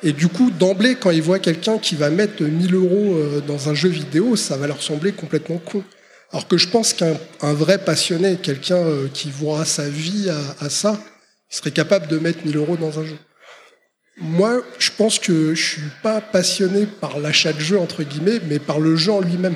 Et 0.02 0.12
du 0.12 0.28
coup, 0.28 0.52
d'emblée, 0.52 0.96
quand 0.96 1.12
ils 1.12 1.22
voient 1.22 1.40
quelqu'un 1.40 1.78
qui 1.78 1.96
va 1.96 2.10
mettre 2.10 2.44
1000 2.44 2.76
euros 2.76 3.16
euh, 3.16 3.42
dans 3.42 3.70
un 3.70 3.74
jeu 3.74 3.90
vidéo, 3.90 4.36
ça 4.36 4.58
va 4.58 4.68
leur 4.68 4.82
sembler 4.82 5.14
complètement 5.14 5.58
con. 5.58 5.84
Alors 6.32 6.48
que 6.48 6.58
je 6.58 6.68
pense 6.68 6.94
qu'un 6.94 7.16
un 7.42 7.54
vrai 7.54 7.78
passionné, 7.78 8.38
quelqu'un 8.42 8.78
euh, 8.78 9.08
qui 9.14 9.32
voit 9.32 9.64
sa 9.66 9.88
vie 9.88 10.30
à, 10.30 10.66
à 10.66 10.70
ça, 10.70 11.00
serait 11.58 11.72
capable 11.72 12.08
de 12.08 12.18
mettre 12.18 12.46
1000 12.46 12.58
euros 12.58 12.78
dans 12.78 13.00
un 13.00 13.06
jeu. 13.06 13.18
Moi, 14.18 14.62
je 14.78 14.92
pense 14.96 15.18
que 15.20 15.56
je 15.56 15.64
suis 15.64 15.92
pas 16.04 16.22
passionné 16.22 16.86
par 16.86 17.20
l'achat 17.20 17.54
de 17.54 17.60
jeu, 17.60 17.80
entre 17.80 18.04
guillemets, 18.04 18.40
mais 18.48 18.60
par 18.60 18.80
le 18.80 18.96
jeu 18.96 19.12
en 19.12 19.22
lui-même. 19.22 19.56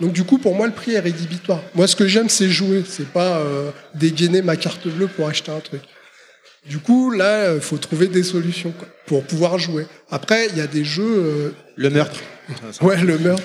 Donc 0.00 0.12
du 0.12 0.24
coup, 0.24 0.38
pour 0.38 0.54
moi, 0.54 0.66
le 0.66 0.72
prix 0.72 0.92
est 0.92 1.00
rédhibitoire. 1.00 1.60
Moi, 1.74 1.86
ce 1.86 1.96
que 1.96 2.06
j'aime, 2.06 2.28
c'est 2.28 2.48
jouer. 2.48 2.84
C'est 2.86 3.08
pas 3.08 3.38
euh, 3.38 3.70
dégainer 3.94 4.42
ma 4.42 4.56
carte 4.56 4.88
bleue 4.88 5.08
pour 5.08 5.28
acheter 5.28 5.50
un 5.50 5.60
truc. 5.60 5.82
Du 6.68 6.78
coup, 6.78 7.10
là, 7.10 7.54
il 7.54 7.60
faut 7.60 7.78
trouver 7.78 8.06
des 8.06 8.22
solutions 8.22 8.72
quoi, 8.78 8.86
pour 9.06 9.24
pouvoir 9.24 9.58
jouer. 9.58 9.86
Après, 10.10 10.46
il 10.50 10.58
y 10.58 10.60
a 10.60 10.66
des 10.66 10.84
jeux... 10.84 11.54
Le 11.76 11.88
meurtre. 11.90 12.20
euh, 12.50 12.52
ouais, 12.86 13.00
le 13.02 13.18
meurtre. 13.18 13.42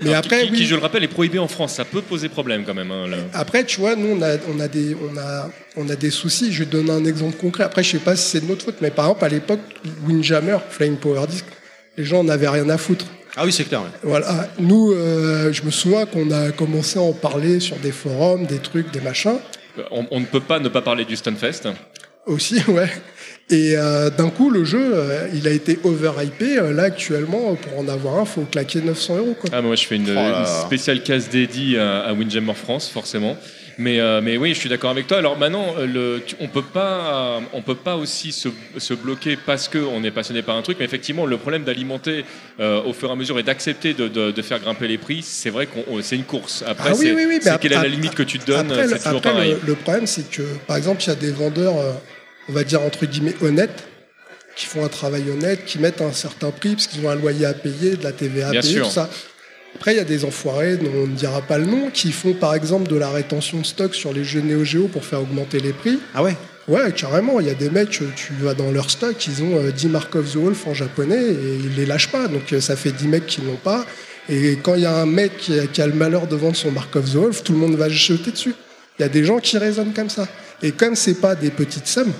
Mais 0.00 0.10
Alors, 0.10 0.18
après, 0.24 0.44
qui, 0.44 0.50
oui. 0.52 0.58
qui, 0.58 0.66
je 0.66 0.74
le 0.74 0.80
rappelle, 0.82 1.02
est 1.02 1.08
prohibé 1.08 1.38
en 1.38 1.48
France. 1.48 1.74
Ça 1.74 1.84
peut 1.86 2.02
poser 2.02 2.28
problème 2.28 2.64
quand 2.66 2.74
même. 2.74 2.90
hein, 2.90 3.06
là. 3.08 3.16
Après, 3.32 3.64
tu 3.64 3.80
vois, 3.80 3.96
nous, 3.96 4.08
on 4.14 4.20
a, 4.22 4.36
on 4.54 4.60
a, 4.60 4.68
des, 4.68 4.94
on 4.94 5.16
a, 5.16 5.50
on 5.76 5.88
a 5.88 5.96
des 5.96 6.10
soucis. 6.10 6.52
Je 6.52 6.60
vais 6.60 6.66
te 6.66 6.76
donner 6.76 6.90
un 6.90 7.04
exemple 7.06 7.36
concret. 7.38 7.64
Après, 7.64 7.82
je 7.82 7.92
sais 7.92 7.98
pas 7.98 8.14
si 8.16 8.28
c'est 8.30 8.40
de 8.40 8.46
notre 8.46 8.64
faute, 8.66 8.76
mais 8.82 8.90
par 8.90 9.06
exemple, 9.06 9.24
à 9.24 9.28
l'époque, 9.30 9.60
Windjammer, 10.06 10.58
Flying 10.68 10.96
Power 10.96 11.26
Disc, 11.28 11.46
les 11.96 12.04
gens 12.04 12.22
n'avaient 12.22 12.48
rien 12.48 12.68
à 12.68 12.76
foutre. 12.76 13.06
Ah 13.36 13.44
oui, 13.46 13.52
c'est 13.52 13.64
clair. 13.64 13.80
ouais. 13.82 13.88
Voilà. 14.02 14.48
Nous, 14.58 14.92
euh, 14.92 15.50
je 15.52 15.62
me 15.62 15.70
souviens 15.70 16.04
qu'on 16.04 16.30
a 16.30 16.50
commencé 16.50 16.98
à 16.98 17.02
en 17.02 17.12
parler 17.12 17.58
sur 17.60 17.76
des 17.76 17.92
forums, 17.92 18.44
des 18.44 18.58
trucs, 18.58 18.90
des 18.90 19.00
machins. 19.00 19.38
On, 19.92 20.04
on 20.10 20.20
ne 20.20 20.26
peut 20.26 20.40
pas 20.40 20.58
ne 20.58 20.68
pas 20.68 20.82
parler 20.82 21.04
du 21.06 21.16
Stunfest. 21.16 21.68
Aussi, 22.30 22.62
ouais. 22.68 22.88
Et 23.50 23.74
euh, 23.76 24.10
d'un 24.10 24.30
coup, 24.30 24.50
le 24.50 24.64
jeu, 24.64 24.92
euh, 24.94 25.28
il 25.34 25.48
a 25.48 25.50
été 25.50 25.78
overhypé. 25.82 26.58
Euh, 26.58 26.72
là, 26.72 26.84
actuellement, 26.84 27.56
pour 27.56 27.78
en 27.80 27.88
avoir 27.88 28.18
un, 28.18 28.24
faut 28.24 28.42
claquer 28.42 28.80
900 28.80 29.16
euros. 29.18 29.36
Quoi. 29.40 29.50
Ah, 29.52 29.60
moi, 29.60 29.74
je 29.74 29.84
fais 29.86 29.96
une, 29.96 30.06
Oh 30.16 30.20
une 30.20 30.46
spéciale 30.66 31.02
case 31.02 31.28
dédiée 31.28 31.78
à, 31.78 32.00
à 32.02 32.12
Windjammer 32.12 32.54
France, 32.54 32.88
forcément. 32.88 33.36
Mais, 33.78 33.98
euh, 33.98 34.20
mais 34.22 34.36
oui, 34.36 34.52
je 34.54 34.60
suis 34.60 34.68
d'accord 34.68 34.90
avec 34.90 35.06
toi. 35.06 35.18
Alors 35.18 35.38
maintenant, 35.38 35.74
le, 35.78 36.22
tu- 36.24 36.36
on 36.38 36.48
peut 36.48 36.62
pas, 36.62 37.38
euh, 37.38 37.40
on 37.54 37.62
peut 37.62 37.74
pas 37.74 37.96
aussi 37.96 38.30
se, 38.30 38.48
se 38.76 38.92
bloquer 38.94 39.36
parce 39.44 39.68
qu'on 39.68 40.04
est 40.04 40.10
passionné 40.10 40.42
par 40.42 40.54
un 40.56 40.62
truc. 40.62 40.76
Mais 40.78 40.84
effectivement, 40.84 41.24
le 41.24 41.38
problème 41.38 41.64
d'alimenter 41.64 42.24
euh, 42.60 42.82
au 42.82 42.92
fur 42.92 43.08
et 43.08 43.12
à 43.12 43.16
mesure 43.16 43.38
et 43.38 43.42
d'accepter 43.42 43.94
de, 43.94 44.06
de- 44.06 44.30
de 44.32 44.42
faire 44.42 44.60
grimper 44.60 44.86
les 44.86 44.98
prix, 44.98 45.22
c'est 45.22 45.48
vrai 45.50 45.66
qu'on 45.66 45.82
on- 45.96 46.02
c'est 46.02 46.16
une 46.16 46.24
course. 46.24 46.62
Après, 46.66 46.90
Ah 46.90 46.94
oui, 46.96 47.06
c'est 47.06 47.14
oui, 47.14 47.24
oui, 47.26 47.40
quelle 47.60 47.72
est 47.72 47.76
la 47.76 47.88
limite 47.88 48.14
que 48.14 48.22
tu 48.22 48.38
te 48.38 48.46
donnes. 48.46 48.70
Après, 48.70 48.82
le, 48.82 48.88
C'est 48.90 48.98
toujours 48.98 49.16
après, 49.18 49.32
pareil. 49.32 49.56
le- 49.62 49.66
le 49.68 49.74
problème, 49.74 50.06
c'est 50.06 50.30
que, 50.30 50.42
par 50.68 50.76
exemple, 50.76 51.02
il 51.02 51.08
y 51.08 51.12
a 51.12 51.14
des 51.16 51.32
vendeurs, 51.32 51.78
euh, 51.78 51.92
on 52.50 52.52
va 52.52 52.64
dire 52.64 52.82
entre 52.82 53.06
guillemets, 53.06 53.34
honnêtes, 53.40 53.84
qui 54.56 54.66
font 54.66 54.84
un 54.84 54.88
travail 54.88 55.30
honnête, 55.30 55.64
qui 55.64 55.78
mettent 55.78 56.02
un 56.02 56.12
certain 56.12 56.50
prix, 56.50 56.74
parce 56.74 56.88
qu'ils 56.88 57.06
ont 57.06 57.10
un 57.10 57.14
loyer 57.14 57.46
à 57.46 57.54
payer, 57.54 57.96
de 57.96 58.02
la 58.04 58.12
TVA 58.12 58.48
à 58.48 58.50
Bien 58.50 58.60
payer, 58.60 58.74
sûr. 58.74 58.86
tout 58.88 58.92
ça. 58.92 59.08
Après, 59.76 59.94
il 59.94 59.96
y 59.96 60.00
a 60.00 60.04
des 60.04 60.24
enfoirés, 60.24 60.76
dont 60.76 60.90
on 60.92 61.06
ne 61.06 61.14
dira 61.14 61.40
pas 61.42 61.56
le 61.58 61.64
nom, 61.66 61.90
qui 61.90 62.10
font 62.10 62.32
par 62.34 62.54
exemple 62.54 62.90
de 62.90 62.96
la 62.96 63.08
rétention 63.08 63.60
de 63.60 63.66
stock 63.66 63.94
sur 63.94 64.12
les 64.12 64.24
jeux 64.24 64.40
Neo 64.40 64.64
Geo 64.64 64.88
pour 64.88 65.04
faire 65.04 65.22
augmenter 65.22 65.60
les 65.60 65.72
prix. 65.72 65.98
Ah 66.12 66.24
ouais? 66.24 66.36
Ouais, 66.66 66.92
carrément. 66.92 67.38
Il 67.40 67.46
y 67.46 67.50
a 67.50 67.54
des 67.54 67.70
mecs, 67.70 68.02
euh, 68.02 68.08
tu 68.16 68.32
vas 68.40 68.54
dans 68.54 68.70
leur 68.72 68.90
stock, 68.90 69.14
ils 69.26 69.42
ont 69.42 69.56
euh, 69.58 69.70
10 69.70 69.88
Mark 69.88 70.14
of 70.16 70.30
the 70.32 70.36
Wolf 70.36 70.66
en 70.66 70.74
japonais 70.74 71.22
et 71.22 71.58
ils 71.64 71.76
les 71.76 71.86
lâchent 71.86 72.10
pas. 72.10 72.26
Donc 72.26 72.52
euh, 72.52 72.60
ça 72.60 72.74
fait 72.76 72.92
10 72.92 73.08
mecs 73.08 73.26
qui 73.26 73.40
l'ont 73.42 73.56
pas. 73.56 73.86
Et 74.28 74.58
quand 74.62 74.74
il 74.74 74.82
y 74.82 74.86
a 74.86 74.94
un 74.94 75.06
mec 75.06 75.36
qui 75.38 75.58
a, 75.58 75.66
qui 75.66 75.80
a 75.80 75.86
le 75.86 75.94
malheur 75.94 76.26
de 76.26 76.36
vendre 76.36 76.56
son 76.56 76.70
Mark 76.72 76.94
of 76.96 77.10
the 77.10 77.14
Wolf, 77.14 77.42
tout 77.42 77.52
le 77.52 77.58
monde 77.58 77.76
va 77.76 77.88
jeter 77.88 78.32
dessus. 78.32 78.54
Il 78.98 79.02
y 79.02 79.04
a 79.04 79.08
des 79.08 79.24
gens 79.24 79.38
qui 79.38 79.56
raisonnent 79.56 79.94
comme 79.94 80.10
ça. 80.10 80.28
Et 80.62 80.72
comme 80.72 80.94
c'est 80.94 81.14
pas 81.14 81.34
des 81.34 81.50
petites 81.50 81.86
sommes, 81.86 82.12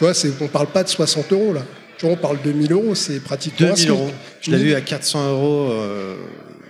tu 0.00 0.04
vois, 0.04 0.12
on 0.40 0.48
parle 0.48 0.68
pas 0.68 0.82
de 0.82 0.88
60 0.88 1.32
euros 1.32 1.52
là. 1.52 1.62
Tu 1.98 2.06
vois, 2.06 2.14
on 2.14 2.18
parle 2.18 2.40
de 2.42 2.50
1000 2.52 2.72
euros, 2.72 2.94
c'est 2.94 3.20
pratiquement 3.20 3.66
un 3.68 3.70
2000 3.74 3.76
SMIC. 3.78 3.90
euros. 3.90 4.10
Je 4.40 4.50
l'ai 4.50 4.56
1000. 4.56 4.66
vu 4.68 4.74
à 4.74 4.80
400 4.80 5.30
euros 5.32 5.68
euh, 5.70 6.16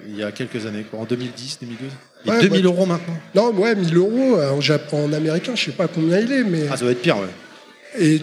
il 0.08 0.16
y 0.18 0.24
a 0.24 0.32
quelques 0.32 0.66
années, 0.66 0.84
quoi, 0.90 0.98
en 0.98 1.04
2010, 1.04 1.58
2012. 1.62 1.88
Et 2.26 2.30
Ouais, 2.30 2.40
2000 2.42 2.58
ouais. 2.60 2.64
euros 2.66 2.86
maintenant. 2.86 3.14
Non, 3.36 3.50
ouais, 3.52 3.76
1000 3.76 3.96
euros 3.96 4.36
euh, 4.36 4.50
en, 4.50 4.96
en 4.96 5.12
américain, 5.12 5.52
je 5.54 5.66
sais 5.66 5.70
pas 5.70 5.86
combien 5.86 6.18
il 6.18 6.32
est, 6.32 6.42
mais. 6.42 6.62
Ah, 6.68 6.76
ça 6.76 6.82
doit 6.82 6.90
être 6.90 7.00
pire, 7.02 7.18
ouais. 7.18 8.02
Et 8.04 8.20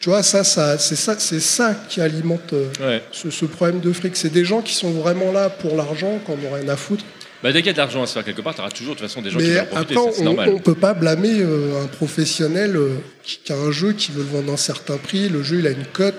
tu 0.00 0.08
vois, 0.08 0.22
ça, 0.24 0.42
ça, 0.42 0.76
c'est 0.78 0.96
ça, 0.96 1.14
c'est 1.18 1.38
ça 1.40 1.74
qui 1.88 2.00
alimente 2.00 2.52
euh, 2.52 2.66
Ouais. 2.80 3.02
ce, 3.12 3.30
ce 3.30 3.44
problème 3.44 3.78
de 3.80 3.92
fric. 3.92 4.16
C'est 4.16 4.32
des 4.32 4.44
gens 4.44 4.60
qui 4.62 4.74
sont 4.74 4.90
vraiment 4.90 5.30
là 5.30 5.48
pour 5.50 5.76
l'argent, 5.76 6.18
qui 6.26 6.32
n'ont 6.32 6.52
rien 6.52 6.68
à 6.68 6.76
foutre. 6.76 7.04
Bah, 7.42 7.52
dès 7.52 7.60
qu'il 7.60 7.68
y 7.68 7.70
a 7.70 7.72
de 7.72 7.78
l'argent 7.78 8.02
à 8.02 8.06
se 8.06 8.12
faire 8.12 8.24
quelque 8.24 8.42
part, 8.42 8.54
tu 8.54 8.60
auras 8.60 8.70
toujours 8.70 8.94
de 8.94 9.00
toute 9.00 9.08
façon 9.08 9.22
des 9.22 9.30
gens 9.30 9.38
qui 9.38 9.46
Mais 9.46 9.60
en 9.60 9.64
profiter. 9.64 9.94
après, 9.96 10.12
c'est 10.12 10.20
on, 10.20 10.24
normal. 10.24 10.50
on 10.54 10.58
peut 10.58 10.74
pas 10.74 10.92
blâmer 10.92 11.40
euh, 11.40 11.82
un 11.82 11.86
professionnel 11.86 12.76
euh, 12.76 12.96
qui, 13.22 13.40
qui 13.42 13.52
a 13.52 13.56
un 13.56 13.70
jeu, 13.70 13.92
qui 13.94 14.12
veut 14.12 14.22
le 14.22 14.28
vendre 14.28 14.50
à 14.50 14.54
un 14.54 14.58
certain 14.58 14.98
prix. 14.98 15.28
Le 15.28 15.42
jeu, 15.42 15.58
il 15.60 15.66
a 15.66 15.70
une 15.70 15.86
cote. 15.86 16.14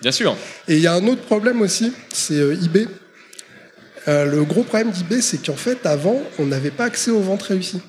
Bien 0.00 0.12
sûr. 0.12 0.36
Et 0.68 0.76
il 0.76 0.80
y 0.80 0.86
a 0.86 0.94
un 0.94 1.06
autre 1.06 1.22
problème 1.22 1.60
aussi, 1.60 1.92
c'est 2.12 2.38
euh, 2.38 2.54
eBay. 2.64 2.86
Euh, 4.08 4.24
le 4.24 4.44
gros 4.44 4.62
problème 4.62 4.90
d'eBay, 4.92 5.20
c'est 5.20 5.44
qu'en 5.44 5.56
fait, 5.56 5.84
avant, 5.84 6.22
on 6.38 6.46
n'avait 6.46 6.70
pas 6.70 6.84
accès 6.84 7.10
aux 7.10 7.20
ventes 7.20 7.42
réussies. 7.42 7.82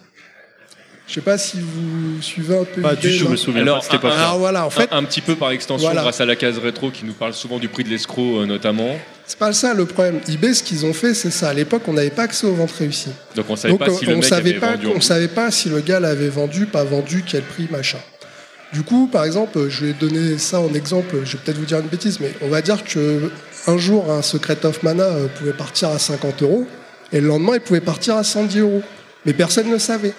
Je 1.07 1.15
sais 1.15 1.21
pas 1.21 1.37
si 1.37 1.57
vous 1.59 2.21
suivez 2.21 2.57
un 2.57 2.63
peu 2.63 2.81
Pas 2.81 2.93
eBay. 2.93 3.01
du 3.09 3.13
je 3.17 3.25
non 3.25 3.31
me 3.31 3.35
souviens 3.35 3.61
Alors, 3.63 3.85
pas 3.85 3.97
un-. 4.07 4.11
Alors 4.11 4.39
voilà, 4.39 4.65
en 4.65 4.69
fait, 4.69 4.87
un, 4.91 4.97
un 4.99 5.03
petit 5.03 5.19
peu 5.19 5.35
par 5.35 5.51
extension, 5.51 5.87
Voilà. 5.87 6.01
grâce 6.03 6.21
à 6.21 6.25
la 6.25 6.35
case 6.37 6.57
rétro 6.57 6.89
qui 6.89 7.03
nous 7.05 7.13
parle 7.13 7.33
souvent 7.33 7.59
du 7.59 7.67
prix 7.67 7.83
de 7.83 7.89
l'escroc, 7.89 8.39
euh, 8.41 8.45
notamment. 8.45 8.95
c'est 9.25 9.37
pas 9.37 9.51
ça 9.51 9.73
le 9.73 9.85
problème. 9.85 10.21
eBay, 10.29 10.53
ce 10.53 10.63
qu'ils 10.63 10.85
ont 10.85 10.93
fait, 10.93 11.13
c'est 11.13 11.31
ça. 11.31 11.49
À 11.49 11.53
l'époque, 11.53 11.81
on 11.87 11.93
n'avait 11.93 12.11
pas 12.11 12.23
accès 12.23 12.47
aux 12.47 12.53
ventes 12.53 12.71
réussies. 12.71 13.09
Donc 13.35 13.45
on 13.49 13.55
savait 13.57 13.73
Donc 13.73 13.79
pas 13.85 13.91
si 13.91 14.05
le 14.05 14.13
on 14.13 14.15
mec 14.17 14.23
savait 14.25 14.49
avait 14.51 14.59
pas, 14.59 14.71
vendu. 14.75 14.87
on 14.95 15.01
savait 15.01 15.27
pas 15.27 15.51
si 15.51 15.67
le 15.69 15.81
gars 15.81 15.99
l'avait 15.99 16.29
vendu, 16.29 16.65
pas 16.65 16.85
vendu, 16.85 17.23
quel 17.27 17.41
prix, 17.41 17.67
machin. 17.69 17.99
Du 18.71 18.83
coup, 18.83 19.09
par 19.11 19.25
exemple, 19.25 19.67
je 19.67 19.87
vais 19.87 19.93
donner 19.93 20.37
ça 20.37 20.61
en 20.61 20.73
exemple. 20.73 21.17
Je 21.25 21.33
vais 21.33 21.39
peut-être 21.43 21.57
vous 21.57 21.65
dire 21.65 21.79
une 21.79 21.87
bêtise, 21.87 22.21
mais 22.21 22.31
on 22.41 22.47
va 22.47 22.61
dire 22.61 22.85
que 22.85 23.29
un 23.67 23.77
jour 23.77 24.09
un 24.09 24.21
Secret 24.21 24.65
of 24.65 24.81
Mana 24.83 25.03
euh, 25.03 25.27
pouvait 25.27 25.51
partir 25.51 25.89
à 25.89 25.99
50 25.99 26.41
euros 26.43 26.65
et 27.11 27.19
le 27.19 27.27
lendemain 27.27 27.55
il 27.55 27.59
pouvait 27.59 27.81
partir 27.81 28.15
à 28.15 28.23
110 28.23 28.59
euros. 28.59 28.81
Mais 29.25 29.33
personne 29.33 29.67
ne 29.67 29.73
le 29.73 29.79
savait. 29.79 30.13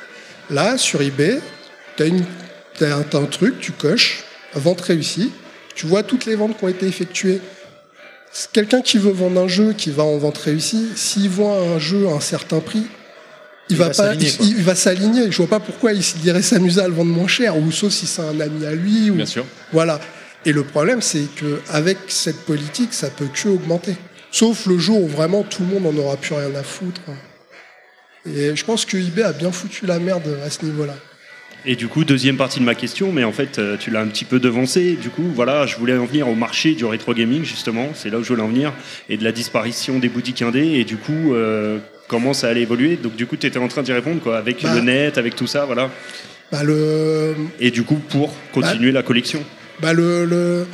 Là, 0.51 0.77
sur 0.77 1.01
eBay, 1.01 1.41
t'as 1.97 2.07
une, 2.07 2.25
t'as 2.79 2.97
un, 2.97 3.25
truc, 3.25 3.61
tu 3.61 3.73
coches, 3.73 4.25
vente 4.55 4.81
réussie. 4.81 5.33
Tu 5.75 5.87
vois 5.87 6.03
toutes 6.03 6.27
les 6.27 6.35
ventes 6.35 6.59
qui 6.59 6.65
ont 6.65 6.69
été 6.69 6.87
effectuées. 6.87 7.41
Quelqu'un 8.53 8.81
qui 8.81 8.99
veut 8.99 9.13
vendre 9.13 9.41
un 9.41 9.49
jeu 9.49 9.73
qui 9.73 9.91
va 9.91 10.03
en 10.03 10.19
vente 10.19 10.39
réussie, 10.39 10.89
s'il 10.97 11.29
voit 11.29 11.57
un 11.59 11.79
jeu 11.79 12.09
à 12.09 12.13
un 12.13 12.21
certain 12.21 12.61
prix, 12.61 12.87
il, 13.69 13.75
Il 13.75 13.77
va, 13.77 13.85
va 13.85 13.91
pas, 13.91 13.95
s'aligner, 13.95 14.29
il, 14.29 14.37
quoi. 14.37 14.47
il 14.47 14.63
va 14.63 14.75
s'aligner. 14.75 15.31
Je 15.31 15.37
vois 15.37 15.47
pas 15.47 15.61
pourquoi 15.61 15.93
il 15.93 16.03
irait 16.25 16.43
s'amuser 16.43 16.81
à 16.81 16.89
le 16.89 16.95
vendre 16.95 17.13
moins 17.13 17.29
cher, 17.29 17.57
ou 17.57 17.71
sauf 17.71 17.93
si 17.93 18.07
c'est 18.07 18.23
un 18.23 18.41
ami 18.41 18.67
à 18.67 18.73
lui. 18.73 19.11
Ou, 19.11 19.15
Bien 19.15 19.27
sûr. 19.27 19.47
Voilà. 19.73 20.01
Et 20.45 20.53
le 20.53 20.65
problème, 20.65 21.01
c'est 21.01 21.27
qu'avec 21.37 21.99
cette 22.09 22.41
politique, 22.45 22.93
ça 22.93 23.11
peut 23.11 23.29
que 23.33 23.49
augmenter. 23.49 23.97
Sauf 24.31 24.67
le 24.67 24.79
jour 24.79 25.03
où 25.03 25.07
vraiment 25.07 25.43
tout 25.43 25.63
le 25.63 25.69
monde 25.69 25.95
n'en 25.95 26.03
aura 26.03 26.17
plus 26.17 26.35
rien 26.35 26.55
à 26.55 26.63
foutre. 26.63 27.03
Et 28.27 28.55
je 28.55 28.65
pense 28.65 28.85
que 28.85 28.97
eBay 28.97 29.23
a 29.25 29.33
bien 29.33 29.51
foutu 29.53 29.87
la 29.87 29.99
merde 29.99 30.39
à 30.45 30.51
ce 30.51 30.65
niveau-là. 30.65 30.95
Et 31.65 31.77
du 31.77 31.87
coup, 31.87 32.05
deuxième 32.05 32.37
partie 32.37 32.59
de 32.59 32.65
ma 32.65 32.75
question, 32.75 33.13
mais 33.13 33.23
en 33.23 33.31
fait, 33.33 33.59
euh, 33.61 33.77
tu 33.79 33.91
l'as 33.91 34.01
un 34.01 34.09
petit 34.09 34.25
peu 34.25 34.41
devancé. 34.41 34.97
Du 35.01 35.11
coup, 35.11 35.23
voilà, 35.35 35.65
je 35.67 35.77
voulais 35.77 35.97
en 35.97 36.07
venir 36.07 36.29
au 36.29 36.35
marché 36.35 36.75
du 36.75 36.85
rétro 36.85 37.15
gaming, 37.15 37.45
justement. 37.45 37.91
C'est 37.95 38.11
là 38.11 38.19
où 38.19 38.23
je 38.25 38.29
voulais 38.31 38.43
en 38.43 38.49
venir. 38.49 38.73
Et 39.09 39.17
de 39.17 39.23
la 39.25 39.31
disparition 39.31 39.99
des 40.01 40.09
boutiques 40.09 40.43
indées. 40.43 40.73
Et 40.81 40.85
du 40.85 40.97
coup, 40.97 41.35
euh, 41.35 41.79
comment 42.09 42.33
ça 42.35 42.49
allait 42.49 42.63
évoluer? 42.63 42.97
Donc, 42.97 43.15
du 43.15 43.27
coup, 43.27 43.37
tu 43.37 43.47
étais 43.47 43.59
en 43.61 43.69
train 43.69 43.83
d'y 43.83 43.93
répondre, 43.93 44.21
quoi, 44.21 44.39
avec 44.39 44.63
Bah. 44.63 44.75
le 44.75 44.81
net, 44.81 45.19
avec 45.19 45.37
tout 45.37 45.47
ça, 45.47 45.65
voilà. 45.65 45.89
Bah, 46.51 46.65
le, 46.65 47.35
Et 47.61 47.71
du 47.71 47.85
coup, 47.85 47.95
pour 48.09 48.35
continuer 48.53 48.91
la 48.93 49.03
collection. 49.05 49.45
Bah 49.81 49.93
le, 49.93 50.25
le- 50.27 50.67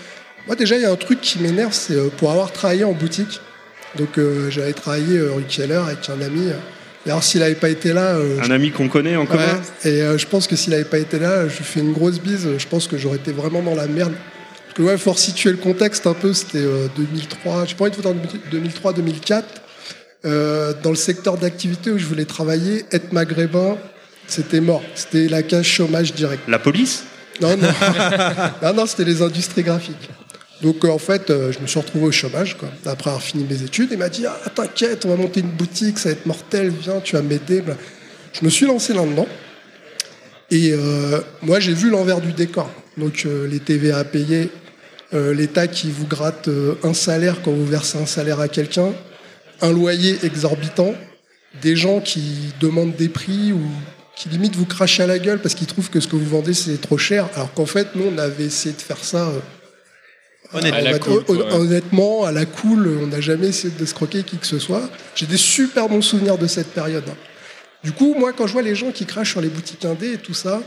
Moi 0.47 0.57
déjà 0.57 0.77
il 0.77 0.83
y 0.83 0.85
a 0.85 0.91
un 0.91 0.97
truc 0.97 1.21
qui 1.21 1.39
m'énerve, 1.39 1.73
c'est 1.73 1.95
euh, 1.95 2.09
pour 2.17 2.31
avoir 2.33 2.53
travaillé 2.53 2.83
en 2.85 2.93
boutique. 2.93 3.41
Donc 3.97 4.19
euh, 4.19 4.51
j'avais 4.51 4.73
travaillé 4.73 5.19
euh, 5.19 5.33
rue 5.33 5.45
Keller 5.49 5.77
avec 5.77 6.09
un 6.11 6.21
ami. 6.21 6.49
D'ailleurs 7.09 7.25
s'il 7.25 7.41
n'avait 7.41 7.55
pas 7.55 7.71
été 7.71 7.95
là, 7.95 8.17
euh, 8.17 8.39
Un 8.43 8.51
ami 8.51 8.71
qu'on 8.71 8.87
connaît 8.87 9.17
en 9.17 9.25
je... 9.25 9.31
commun 9.31 9.43
ouais, 9.43 9.91
et 9.91 10.03
euh, 10.03 10.19
je 10.19 10.27
pense 10.27 10.47
que 10.47 10.57
s'il 10.57 10.73
n'avait 10.73 10.85
pas 10.85 10.99
été 10.99 11.19
là, 11.19 11.49
je 11.49 11.57
lui 11.57 11.65
fais 11.65 11.81
une 11.81 11.95
grosse 11.95 12.21
bise. 12.21 12.47
Je 12.59 12.67
pense 12.67 12.87
que 12.87 12.99
j'aurais 12.99 13.17
été 13.17 13.33
vraiment 13.33 13.63
dans 13.63 13.75
la 13.75 13.87
merde. 13.87 14.13
Parce 14.13 14.75
que 14.75 14.83
ouais, 14.83 14.99
faut 14.99 15.13
resituer 15.13 15.51
le 15.51 15.57
contexte 15.57 16.07
un 16.07 16.13
peu. 16.13 16.35
C'était 16.35 16.59
euh, 16.59 16.87
2003. 16.99 17.65
J'ai 17.65 17.77
pas 17.77 17.87
envie 17.87 17.93
de 17.93 18.03
vous 18.03 18.03
dire 18.13 18.63
2003-2004. 18.85 19.43
Euh, 20.27 20.75
dans 20.83 20.91
le 20.91 20.97
secteur 20.97 21.39
d'activité 21.39 21.91
où 21.91 21.97
je 21.97 22.05
voulais 22.05 22.27
travailler, 22.27 22.85
être 22.93 23.11
maghrébin, 23.15 23.79
c'était 24.27 24.61
mort. 24.61 24.83
C'était 24.95 25.29
la 25.29 25.43
cage 25.43 25.67
chômage 25.67 26.13
direct. 26.13 26.43
La 26.47 26.59
police? 26.59 27.05
Non, 27.41 27.57
non. 27.57 27.69
non, 28.63 28.75
non, 28.75 28.85
c'était 28.85 29.05
les 29.05 29.23
industries 29.23 29.63
graphiques. 29.63 30.11
Donc 30.63 30.85
euh, 30.85 30.89
en 30.89 30.99
fait, 30.99 31.31
euh, 31.31 31.53
je 31.53 31.61
me 31.61 31.67
suis 31.67 31.79
retrouvé 31.79 32.07
au 32.07 32.13
chômage, 32.13 32.57
quoi, 32.57 32.69
après 32.87 33.11
avoir 33.11 33.23
fini 33.23 33.45
mes 33.49 33.63
études. 33.63 33.89
Il 33.93 33.99
m'a 33.99 34.09
dit 34.09 34.27
Ah, 34.27 34.39
t'inquiète, 34.55 35.05
on 35.05 35.11
va 35.11 35.17
monter 35.17 35.41
une 35.41 35.51
boutique, 35.51 35.99
ça 35.99 36.09
va 36.09 36.15
être 36.15 36.27
mortel, 36.27 36.71
viens, 36.71 37.01
tu 37.01 37.15
vas 37.17 37.23
m'aider. 37.23 37.63
Je 38.33 38.45
me 38.45 38.51
suis 38.51 38.67
lancé 38.67 38.93
là-dedans. 38.93 39.27
Et 40.51 40.73
euh, 40.73 41.21
moi, 41.43 41.61
j'ai 41.61 41.75
vu 41.75 41.91
l'envers 41.91 42.21
du 42.21 42.33
décor. 42.33 42.71
Donc 42.97 43.25
les 43.49 43.61
TVA 43.61 44.01
à 44.01 45.17
l'État 45.33 45.69
qui 45.69 45.89
vous 45.89 46.09
gratte 46.09 46.51
un 46.83 46.95
salaire 46.95 47.37
quand 47.45 47.53
vous 47.53 47.65
versez 47.65 47.97
un 47.97 48.07
salaire 48.07 48.41
à 48.41 48.49
quelqu'un, 48.49 48.93
un 49.61 49.71
loyer 49.71 50.17
exorbitant, 50.25 50.95
des 51.63 51.77
gens 51.77 52.01
qui 52.01 52.53
demandent 52.61 52.97
des 52.97 53.09
prix 53.09 53.53
ou 53.53 53.61
qui 54.17 54.29
limite 54.31 54.57
vous 54.57 54.67
crachent 54.67 54.99
à 54.99 55.07
la 55.07 55.21
gueule 55.21 55.39
parce 55.39 55.55
qu'ils 55.55 55.69
trouvent 55.69 55.91
que 55.91 56.01
ce 56.01 56.09
que 56.09 56.17
vous 56.17 56.29
vendez 56.29 56.55
c'est 56.55 56.81
trop 56.81 56.99
cher, 56.99 57.29
alors 57.37 57.55
qu'en 57.55 57.67
fait 57.67 57.95
nous 57.95 58.07
on 58.13 58.19
avait 58.19 58.47
essayé 58.47 58.75
de 58.75 58.81
faire 58.81 59.05
ça 59.05 59.31
À 60.53 60.61
la 60.61 60.79
honnête- 60.91 61.03
cool, 61.03 61.25
quoi, 61.25 61.37
hon- 61.37 61.39
ouais. 61.41 61.53
honnêtement 61.55 62.25
à 62.25 62.33
la 62.33 62.47
cool, 62.47 62.99
on 63.03 63.07
n'a 63.09 63.21
jamais 63.21 63.49
essayé 63.49 63.73
de 63.77 63.83
escroquer 63.83 64.23
qui 64.23 64.37
que 64.39 64.47
ce 64.47 64.59
soit. 64.59 64.89
J'ai 65.15 65.27
des 65.27 65.37
super 65.37 65.89
bons 65.89 66.01
souvenirs 66.03 66.39
de 66.39 66.47
cette 66.47 66.69
période. 66.69 67.05
Du 67.85 67.93
coup, 67.93 68.15
moi 68.19 68.33
quand 68.33 68.47
je 68.47 68.53
vois 68.55 68.63
les 68.63 68.75
gens 68.75 68.91
qui 68.91 69.05
crachent 69.07 69.33
sur 69.33 69.41
les 69.41 69.49
boutiques 69.49 69.85
indées 69.85 70.15
et 70.15 70.19
tout 70.19 70.35
ça, 70.35 70.63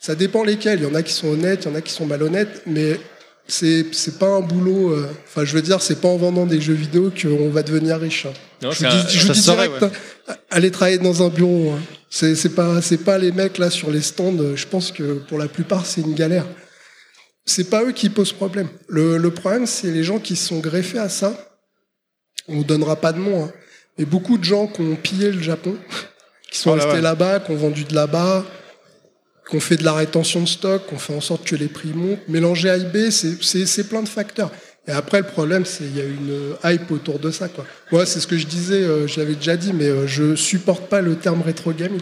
ça 0.00 0.14
dépend 0.14 0.42
lesquels. 0.44 0.80
Il 0.80 0.84
y 0.84 0.90
en 0.90 0.94
a 0.94 1.02
qui 1.02 1.12
sont 1.12 1.28
honnêtes, 1.28 1.64
il 1.64 1.70
y 1.70 1.72
en 1.72 1.76
a 1.76 1.80
qui 1.80 1.92
sont 1.92 2.06
malhonnêtes, 2.06 2.62
mais 2.66 2.98
c'est 3.46 3.86
c'est 3.92 4.18
pas 4.18 4.28
un 4.28 4.40
boulot. 4.40 4.90
euh, 4.92 5.08
Enfin, 5.28 5.44
je 5.44 5.54
veux 5.54 5.62
dire, 5.62 5.80
c'est 5.82 6.00
pas 6.00 6.08
en 6.08 6.16
vendant 6.16 6.46
des 6.46 6.60
jeux 6.60 6.74
vidéo 6.74 7.10
qu'on 7.20 7.48
va 7.50 7.62
devenir 7.62 7.98
riche. 7.98 8.26
hein. 8.26 8.32
Non, 8.62 8.70
je 8.72 8.80
vous 8.80 8.86
un- 8.86 8.88
dis, 9.04 9.18
je 9.18 9.26
vous 9.26 9.32
direct, 9.40 9.82
hein, 9.82 9.90
allez 10.50 10.70
travailler 10.70 10.98
dans 10.98 11.22
un 11.22 11.28
bureau. 11.28 11.70
hein. 11.72 11.80
C'est 12.10 12.34
c'est 12.34 12.50
pas 12.50 12.82
c'est 12.82 12.98
pas 13.04 13.18
les 13.18 13.30
mecs 13.32 13.58
là 13.58 13.70
sur 13.70 13.90
les 13.90 14.00
stands. 14.02 14.36
Je 14.56 14.66
pense 14.66 14.90
que 14.90 15.14
pour 15.28 15.38
la 15.38 15.46
plupart 15.48 15.86
c'est 15.86 16.00
une 16.00 16.14
galère. 16.14 16.44
C'est 17.46 17.70
pas 17.70 17.82
eux 17.84 17.92
qui 17.92 18.08
posent 18.10 18.32
problème. 18.32 18.68
Le, 18.88 19.16
le 19.18 19.30
problème 19.30 19.66
c'est 19.66 19.90
les 19.90 20.04
gens 20.04 20.18
qui 20.18 20.36
se 20.36 20.48
sont 20.48 20.60
greffés 20.60 20.98
à 20.98 21.08
ça. 21.08 21.34
On 22.48 22.56
ne 22.56 22.64
donnera 22.64 22.96
pas 22.96 23.12
de 23.12 23.18
nom, 23.18 23.44
hein. 23.44 23.52
mais 23.98 24.04
beaucoup 24.04 24.38
de 24.38 24.44
gens 24.44 24.66
qui 24.66 24.80
ont 24.82 24.96
pillé 24.96 25.30
le 25.30 25.40
Japon, 25.42 25.76
qui 26.50 26.58
sont 26.58 26.70
Oh 26.70 26.76
là 26.76 26.82
restés 26.84 26.96
ouais. 26.98 27.02
là-bas, 27.02 27.40
qui 27.40 27.50
ont 27.52 27.56
vendu 27.56 27.84
de 27.84 27.94
là-bas, 27.94 28.44
qui 29.48 29.56
ont 29.56 29.60
fait 29.60 29.76
de 29.76 29.84
la 29.84 29.92
rétention 29.92 30.40
de 30.42 30.48
stock, 30.48 30.86
qui 30.88 30.94
ont 30.94 30.98
fait 30.98 31.14
en 31.14 31.20
sorte 31.20 31.44
que 31.44 31.56
les 31.56 31.68
prix 31.68 31.92
montent. 31.92 32.26
Mélanger 32.28 32.70
à 32.70 32.76
eBay, 32.76 33.10
c'est- 33.10 33.88
plein 33.88 34.02
de 34.02 34.08
facteurs. 34.08 34.50
Et 34.88 34.92
après, 34.92 35.18
le 35.18 35.26
problème, 35.26 35.64
c'est 35.64 35.84
qu'il 35.84 35.96
y 35.96 36.00
a 36.00 36.04
une 36.04 36.54
hype 36.64 36.90
autour 36.90 37.18
de 37.18 37.30
ça. 37.30 37.48
Quoi. 37.48 37.66
Moi, 37.92 38.06
c'est 38.06 38.18
ce 38.20 38.26
que 38.26 38.36
je 38.38 38.46
disais, 38.46 38.82
euh, 38.82 39.06
je 39.06 39.20
l'avais 39.20 39.34
déjà 39.34 39.56
dit, 39.56 39.72
mais 39.72 39.84
euh, 39.88 40.06
je 40.06 40.34
supporte 40.34 40.88
pas 40.88 41.00
le 41.02 41.16
terme 41.16 41.42
rétro 41.42 41.72
gaming. 41.72 42.00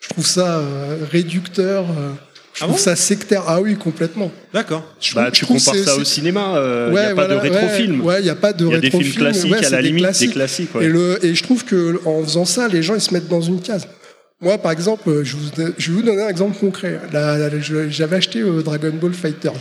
Je 0.00 0.08
trouve 0.08 0.26
ça 0.26 0.58
euh, 0.58 0.98
réducteur, 1.10 1.84
euh, 1.90 2.10
je 2.54 2.60
Ah 2.62 2.66
trouve 2.66 2.76
bon 2.76 2.82
ça 2.82 2.96
sectaire. 2.96 3.42
Ah 3.46 3.60
oui, 3.60 3.76
complètement. 3.76 4.30
D'accord. 4.52 4.84
Je 5.00 5.14
Bah, 5.14 5.30
tu 5.30 5.44
compares 5.44 5.74
ça 5.74 5.96
au 5.96 6.04
cinéma, 6.04 6.54
il 6.56 6.92
n'y 6.92 6.98
a 6.98 7.08
Ouais, 7.08 7.14
pas 7.14 7.26
de 7.26 7.34
rétro-film. 7.34 8.00
Ouais, 8.02 8.20
il 8.20 8.24
n'y 8.24 8.30
a 8.30 8.34
pas 8.36 8.52
de 8.52 8.64
Il 8.64 8.72
y 8.72 8.74
a 8.74 8.80
des 8.80 8.90
films 8.90 9.02
rétro-film, 9.02 9.24
classiques, 9.24 9.50
ouais, 9.52 9.58
à 9.58 9.62
c'est 9.64 9.70
la 9.70 9.82
des 9.82 9.88
limite, 9.88 10.18
des 10.20 10.28
classiques. 10.28 10.74
ouais. 10.74 10.84
Et, 10.84 10.88
le, 10.88 11.24
et 11.24 11.34
je 11.34 11.42
trouve 11.42 11.64
que 11.64 12.00
en 12.06 12.22
faisant 12.24 12.44
ça, 12.46 12.68
les 12.68 12.82
gens 12.82 12.94
ils 12.94 13.00
se 13.00 13.12
mettent 13.12 13.28
dans 13.28 13.40
une 13.42 13.60
case. 13.60 13.86
Moi, 14.40 14.58
par 14.58 14.72
exemple, 14.72 15.08
euh, 15.08 15.24
je, 15.24 15.36
vous, 15.36 15.48
je 15.78 15.90
vais 15.90 15.96
vous 15.96 16.02
donner 16.02 16.22
un 16.22 16.28
exemple 16.28 16.56
concret. 16.58 17.00
J'avais 17.90 18.16
acheté 18.16 18.40
euh, 18.40 18.62
Dragon 18.62 18.92
Ball 19.00 19.14
Fighters, 19.14 19.52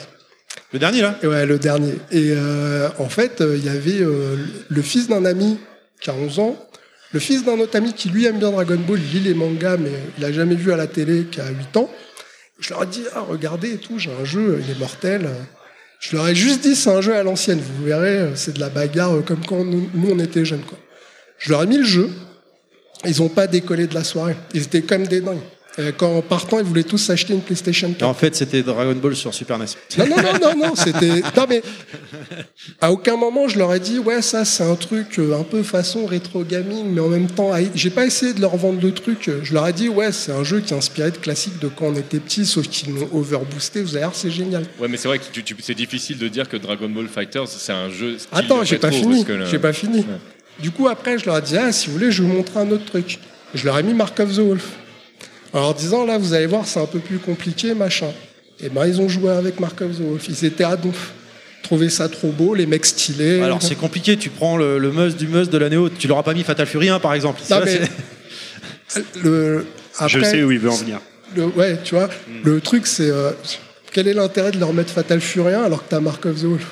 Le 0.74 0.80
dernier 0.80 1.02
là? 1.02 1.18
Et 1.24 1.28
ouais, 1.28 1.46
le 1.46 1.58
dernier. 1.58 1.94
Et 2.12 2.32
euh, 2.36 2.90
en 3.00 3.08
fait, 3.08 3.42
euh, 3.42 3.56
il 3.58 3.64
y 3.66 3.70
avait 3.70 4.02
euh, 4.02 4.36
le 4.70 4.82
fils 4.82 5.08
d'un 5.08 5.26
ami 5.26 5.58
qui 6.02 6.10
a 6.10 6.14
11 6.14 6.40
ans, 6.40 6.58
le 7.14 7.20
fils 7.20 7.46
d'un 7.46 7.60
autre 7.60 7.78
ami 7.78 7.94
qui 7.94 8.10
lui 8.10 8.26
aime 8.26 8.40
bien 8.40 8.52
Dragon 8.52 8.78
Ball, 8.88 9.00
il 9.00 9.20
lit 9.20 9.28
les 9.30 9.34
mangas, 9.36 9.78
mais 9.78 9.92
il 10.18 10.26
a 10.26 10.32
jamais 10.34 10.56
vu 10.56 10.72
à 10.74 10.76
la 10.76 10.88
télé, 10.88 11.26
qui 11.32 11.40
a 11.40 11.46
8 11.50 11.78
ans. 11.78 11.90
Je 12.64 12.70
leur 12.70 12.84
ai 12.84 12.86
dit, 12.86 13.04
ah, 13.14 13.20
regardez 13.20 13.74
et 13.74 13.78
tout, 13.78 14.00
j'ai 14.00 14.10
un 14.10 14.24
jeu, 14.24 14.62
il 14.64 14.72
est 14.72 14.80
mortel. 14.80 15.30
Je 16.00 16.16
leur 16.16 16.30
ai 16.30 16.34
juste 16.34 16.62
dit, 16.62 16.78
c'est 16.78 16.90
un 16.90 17.02
jeu 17.02 17.14
à 17.14 17.22
l'ancienne, 17.22 17.60
vous 17.60 17.84
verrez, 17.84 18.30
c'est 18.36 18.54
de 18.54 18.60
la 18.62 18.70
bagarre 18.70 19.16
euh, 19.16 19.22
comme 19.22 19.46
quand 19.46 19.66
nous, 19.66 19.90
nous, 19.94 20.12
on 20.12 20.20
était 20.20 20.46
jeunes. 20.46 20.64
Quoi. 20.64 20.78
Je 21.40 21.52
leur 21.52 21.64
ai 21.64 21.68
mis 21.68 21.78
le 21.78 21.84
jeu, 21.84 22.10
ils 23.04 23.22
ont 23.22 23.28
pas 23.28 23.48
décollé 23.48 23.86
de 23.88 23.94
la 23.94 24.06
soirée, 24.06 24.38
ils 24.54 24.64
étaient 24.64 24.82
comme 24.82 25.06
des 25.06 25.20
dingues. 25.20 25.42
Euh, 25.80 25.92
Quand 25.98 26.18
en 26.18 26.22
partant, 26.22 26.60
ils 26.60 26.66
voulaient 26.66 26.84
tous 26.84 27.00
s'acheter 27.00 27.34
une 27.34 27.42
PlayStation 27.42 27.92
4. 27.92 28.04
En 28.04 28.14
fait, 28.14 28.36
c'était 28.36 28.62
Dragon 28.62 28.94
Ball 28.94 29.16
sur 29.16 29.34
Super 29.34 29.58
NES. 29.58 29.66
Non, 29.98 30.06
non, 30.06 30.16
non, 30.18 30.34
non, 30.40 30.68
non, 30.68 30.76
c'était. 30.76 31.22
Non, 31.36 31.46
mais 31.50 31.64
à 32.80 32.92
aucun 32.92 33.18
moment 33.18 33.48
je 33.48 33.58
leur 33.58 33.74
ai 33.74 33.80
dit, 33.80 33.98
ouais, 34.00 34.22
ça 34.22 34.46
c'est 34.46 34.64
un 34.64 34.76
truc 34.76 35.18
euh, 35.20 35.36
un 35.40 35.44
peu 35.44 35.64
façon 35.64 36.06
rétro 36.06 36.44
gaming, 36.44 36.86
mais 36.94 37.02
en 37.02 37.08
même 37.10 37.28
temps, 37.28 37.52
ah, 37.54 37.58
j'ai 37.74 37.90
pas 37.90 38.06
essayé 38.06 38.34
de 38.34 38.42
leur 38.42 38.56
vendre 38.56 38.80
le 38.84 38.92
truc. 38.94 39.30
Je 39.42 39.54
leur 39.54 39.68
ai 39.68 39.74
dit, 39.74 39.90
ouais, 39.90 40.12
c'est 40.12 40.32
un 40.32 40.44
jeu 40.44 40.60
qui 40.60 40.74
est 40.74 40.78
inspiré 40.78 41.10
de 41.12 41.18
classiques 41.18 41.58
de 41.60 41.68
quand 41.70 41.88
on 41.88 41.96
était 41.96 42.20
petit, 42.20 42.46
sauf 42.46 42.68
qu'ils 42.68 42.94
l'ont 42.94 43.10
overboosté. 43.12 43.82
Vous 43.82 43.96
allez 43.96 44.06
voir, 44.06 44.16
c'est 44.16 44.32
génial. 44.32 44.64
Ouais, 44.80 44.88
mais 44.88 44.98
c'est 44.98 45.08
vrai 45.08 45.18
que 45.20 45.26
tu- 45.32 45.44
tu- 45.44 45.56
c'est 45.60 45.74
difficile 45.74 46.18
de 46.20 46.28
dire 46.28 46.48
que 46.48 46.58
Dragon 46.58 46.90
Ball 46.90 47.08
Fighters, 47.08 47.48
c'est 47.48 47.74
un 47.74 47.90
jeu. 47.90 48.18
style 48.20 48.30
Attends, 48.32 48.64
j'ai 48.64 48.78
pas 48.78 48.92
fini. 48.92 49.26
J'ai 49.50 49.60
pas 49.60 49.74
fini. 49.74 50.00
Ouais. 50.00 50.06
Du 50.60 50.70
coup, 50.70 50.88
après, 50.88 51.18
je 51.18 51.26
leur 51.26 51.38
ai 51.40 51.42
dit, 51.42 51.58
ah, 51.58 51.72
si 51.72 51.88
vous 51.88 51.94
voulez, 51.94 52.12
je 52.12 52.22
vais 52.22 52.28
vous 52.30 52.36
montrer 52.36 52.60
un 52.60 52.70
autre 52.70 52.86
truc. 52.86 53.18
Je 53.56 53.66
leur 53.66 53.78
ai 53.80 53.84
mis 53.84 53.94
Mark 53.96 54.20
of 54.20 54.32
the 54.36 54.40
Wolf. 54.40 54.68
En 55.54 55.60
leur 55.62 55.74
disant, 55.76 56.06
là, 56.06 56.18
vous 56.18 56.34
allez 56.34 56.48
voir, 56.48 56.66
c'est 56.66 56.80
un 56.80 56.86
peu 56.88 57.00
plus 57.00 57.20
compliqué, 57.20 57.74
machin. 57.74 58.12
Et 58.60 58.70
ben, 58.70 58.86
ils 58.88 59.00
ont 59.02 59.08
joué 59.10 59.30
avec 59.32 59.60
Mark 59.60 59.80
of 59.82 59.92
the 59.98 60.02
Wolf. 60.02 60.26
Ils 60.30 60.46
étaient 60.46 60.64
à 60.64 60.76
donf. 60.76 61.12
Trouvaient 61.62 61.90
ça 61.90 62.10
trop 62.10 62.30
beau, 62.30 62.54
les 62.56 62.66
mecs 62.66 62.86
stylés. 62.86 63.40
Alors 63.42 63.62
c'est 63.64 63.76
compliqué, 63.76 64.18
tu 64.18 64.30
prends 64.30 64.58
le, 64.58 64.78
le 64.80 64.92
must 64.92 65.16
du 65.18 65.28
must 65.28 65.50
de 65.50 65.58
l'année 65.58 65.78
haute, 65.78 65.94
tu 65.98 66.10
l'auras 66.10 66.22
pas 66.24 66.34
mis 66.34 66.44
Fatal 66.44 66.68
Fury 66.68 66.90
1 66.90 67.00
par 67.00 67.14
exemple. 67.14 67.40
Non, 67.40 67.48
Ça, 67.48 67.62
mais 67.64 67.80
c'est- 68.90 69.04
le, 69.24 69.66
après, 69.98 70.10
Je 70.10 70.24
sais 70.26 70.44
où 70.44 70.52
il 70.52 70.60
veut 70.60 70.70
en 70.70 70.76
venir. 70.76 71.00
le- 71.38 71.46
ouais, 71.46 71.80
tu 71.82 71.96
vois, 71.96 72.10
le 72.44 72.60
truc, 72.60 72.86
c'est 72.86 73.10
euh, 73.10 73.32
quel 73.94 74.10
est 74.10 74.14
l'intérêt 74.14 74.52
de 74.52 74.60
leur 74.60 74.74
mettre 74.74 74.92
Fatal 74.92 75.22
Fury 75.22 75.54
1 75.54 75.64
alors 75.64 75.84
que 75.86 75.90
t'as 75.90 76.02
Mark 76.02 76.26
of 76.26 76.36
the 76.42 76.44
Wolf? 76.44 76.66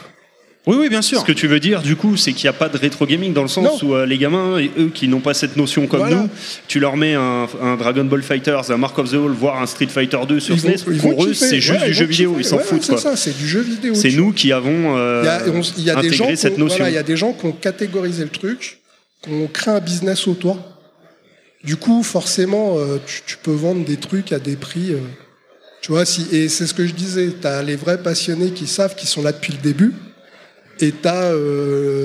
Oui, 0.68 0.78
oui, 0.80 0.90
bien 0.90 1.02
sûr. 1.02 1.20
Ce 1.22 1.26
que 1.26 1.32
tu 1.32 1.48
veux 1.48 1.60
dire, 1.60 1.82
du 1.82 1.96
coup, 1.96 2.18
c'est 2.18 2.34
qu'il 2.34 2.46
n'y 2.46 2.50
a 2.50 2.54
pas 2.54 2.70
de 2.70 2.78
rétro 2.78 3.08
gaming 3.08 3.34
dans 3.34 3.42
le 3.42 3.48
sens 3.48 3.82
Non. 3.82 3.90
où 3.90 3.96
euh, 3.96 4.06
les 4.06 4.20
gamins, 4.20 4.60
eux 4.78 4.92
qui 4.94 5.08
n'ont 5.08 5.20
pas 5.20 5.34
cette 5.34 5.58
notion 5.58 5.88
comme 5.88 6.02
Voilà. 6.02 6.18
nous, 6.18 6.30
tu 6.68 6.80
leur 6.80 6.98
mets 6.98 7.16
un, 7.16 7.48
un 7.64 7.78
Dragon 7.78 8.04
Ball 8.06 8.22
Fighters, 8.22 8.70
un 8.70 8.78
Mark 8.78 8.96
of 9.00 9.10
the 9.10 9.16
Hall, 9.16 9.32
voire 9.32 9.60
un 9.60 9.66
Street 9.66 9.88
Fighter 9.88 10.20
2 10.28 10.40
sur 10.40 10.60
SNES. 10.60 11.00
Pour 11.02 11.26
eux, 11.26 11.34
c'est 11.34 11.60
juste 11.60 11.82
Ouais, 11.82 11.88
du 11.88 11.94
jeu 11.96 12.06
vidéo, 12.06 12.36
ils 12.38 12.46
s'en 12.46 12.58
Ouais, 12.58 12.64
foutent. 12.64 12.84
C'est 12.84 12.98
ça, 13.00 13.16
c'est 13.16 13.36
du 13.36 13.48
jeu 13.48 13.62
vidéo. 13.62 13.96
C'est 13.96 14.12
nous 14.12 14.34
qui 14.34 14.52
avons 14.52 14.96
euh, 14.98 15.22
Il 15.24 15.26
y 15.26 15.30
a, 15.30 15.42
on- 15.52 15.62
il 15.78 15.84
y 15.84 15.90
a 15.90 15.96
des 15.96 16.10
gens 16.12 16.26
intégré 16.26 16.34
qui 16.36 16.38
cette 16.42 16.58
notion. 16.60 16.78
voilà, 16.78 16.92
il 16.92 16.96
y 16.96 17.00
a 17.00 17.04
des 17.04 17.18
gens 17.18 17.34
qui 17.34 17.46
ont 17.48 17.54
catégorisé 17.54 18.24
le 18.24 18.30
truc, 18.30 18.82
qui 19.24 19.32
ont 19.32 19.48
créé 19.48 19.74
un 19.74 19.80
business 19.80 20.28
autour. 20.28 20.60
Du 21.64 21.76
coup, 21.76 22.04
forcément, 22.04 22.76
euh, 22.78 22.98
tu, 23.08 23.22
tu 23.26 23.38
peux 23.42 23.52
vendre 23.52 23.84
des 23.84 23.98
trucs 23.98 24.32
à 24.32 24.38
des 24.38 24.56
prix. 24.58 24.94
tu 25.82 25.92
vois, 25.92 26.06
si, 26.06 26.28
et 26.32 26.50
c'est 26.50 26.68
ce 26.68 26.76
que 26.76 26.86
je 26.86 26.94
disais. 26.94 27.30
Tu 27.42 27.48
as 27.48 27.64
les 27.64 27.76
vrais 27.76 28.02
passionnés 28.04 28.52
qui 28.52 28.68
savent 28.68 28.94
qu'ils 28.96 29.10
sont 29.10 29.24
là 29.24 29.32
depuis 29.32 29.54
le 29.54 29.60
début. 29.60 29.92
Et 30.84 30.92
tu 30.92 31.08
as 31.08 31.32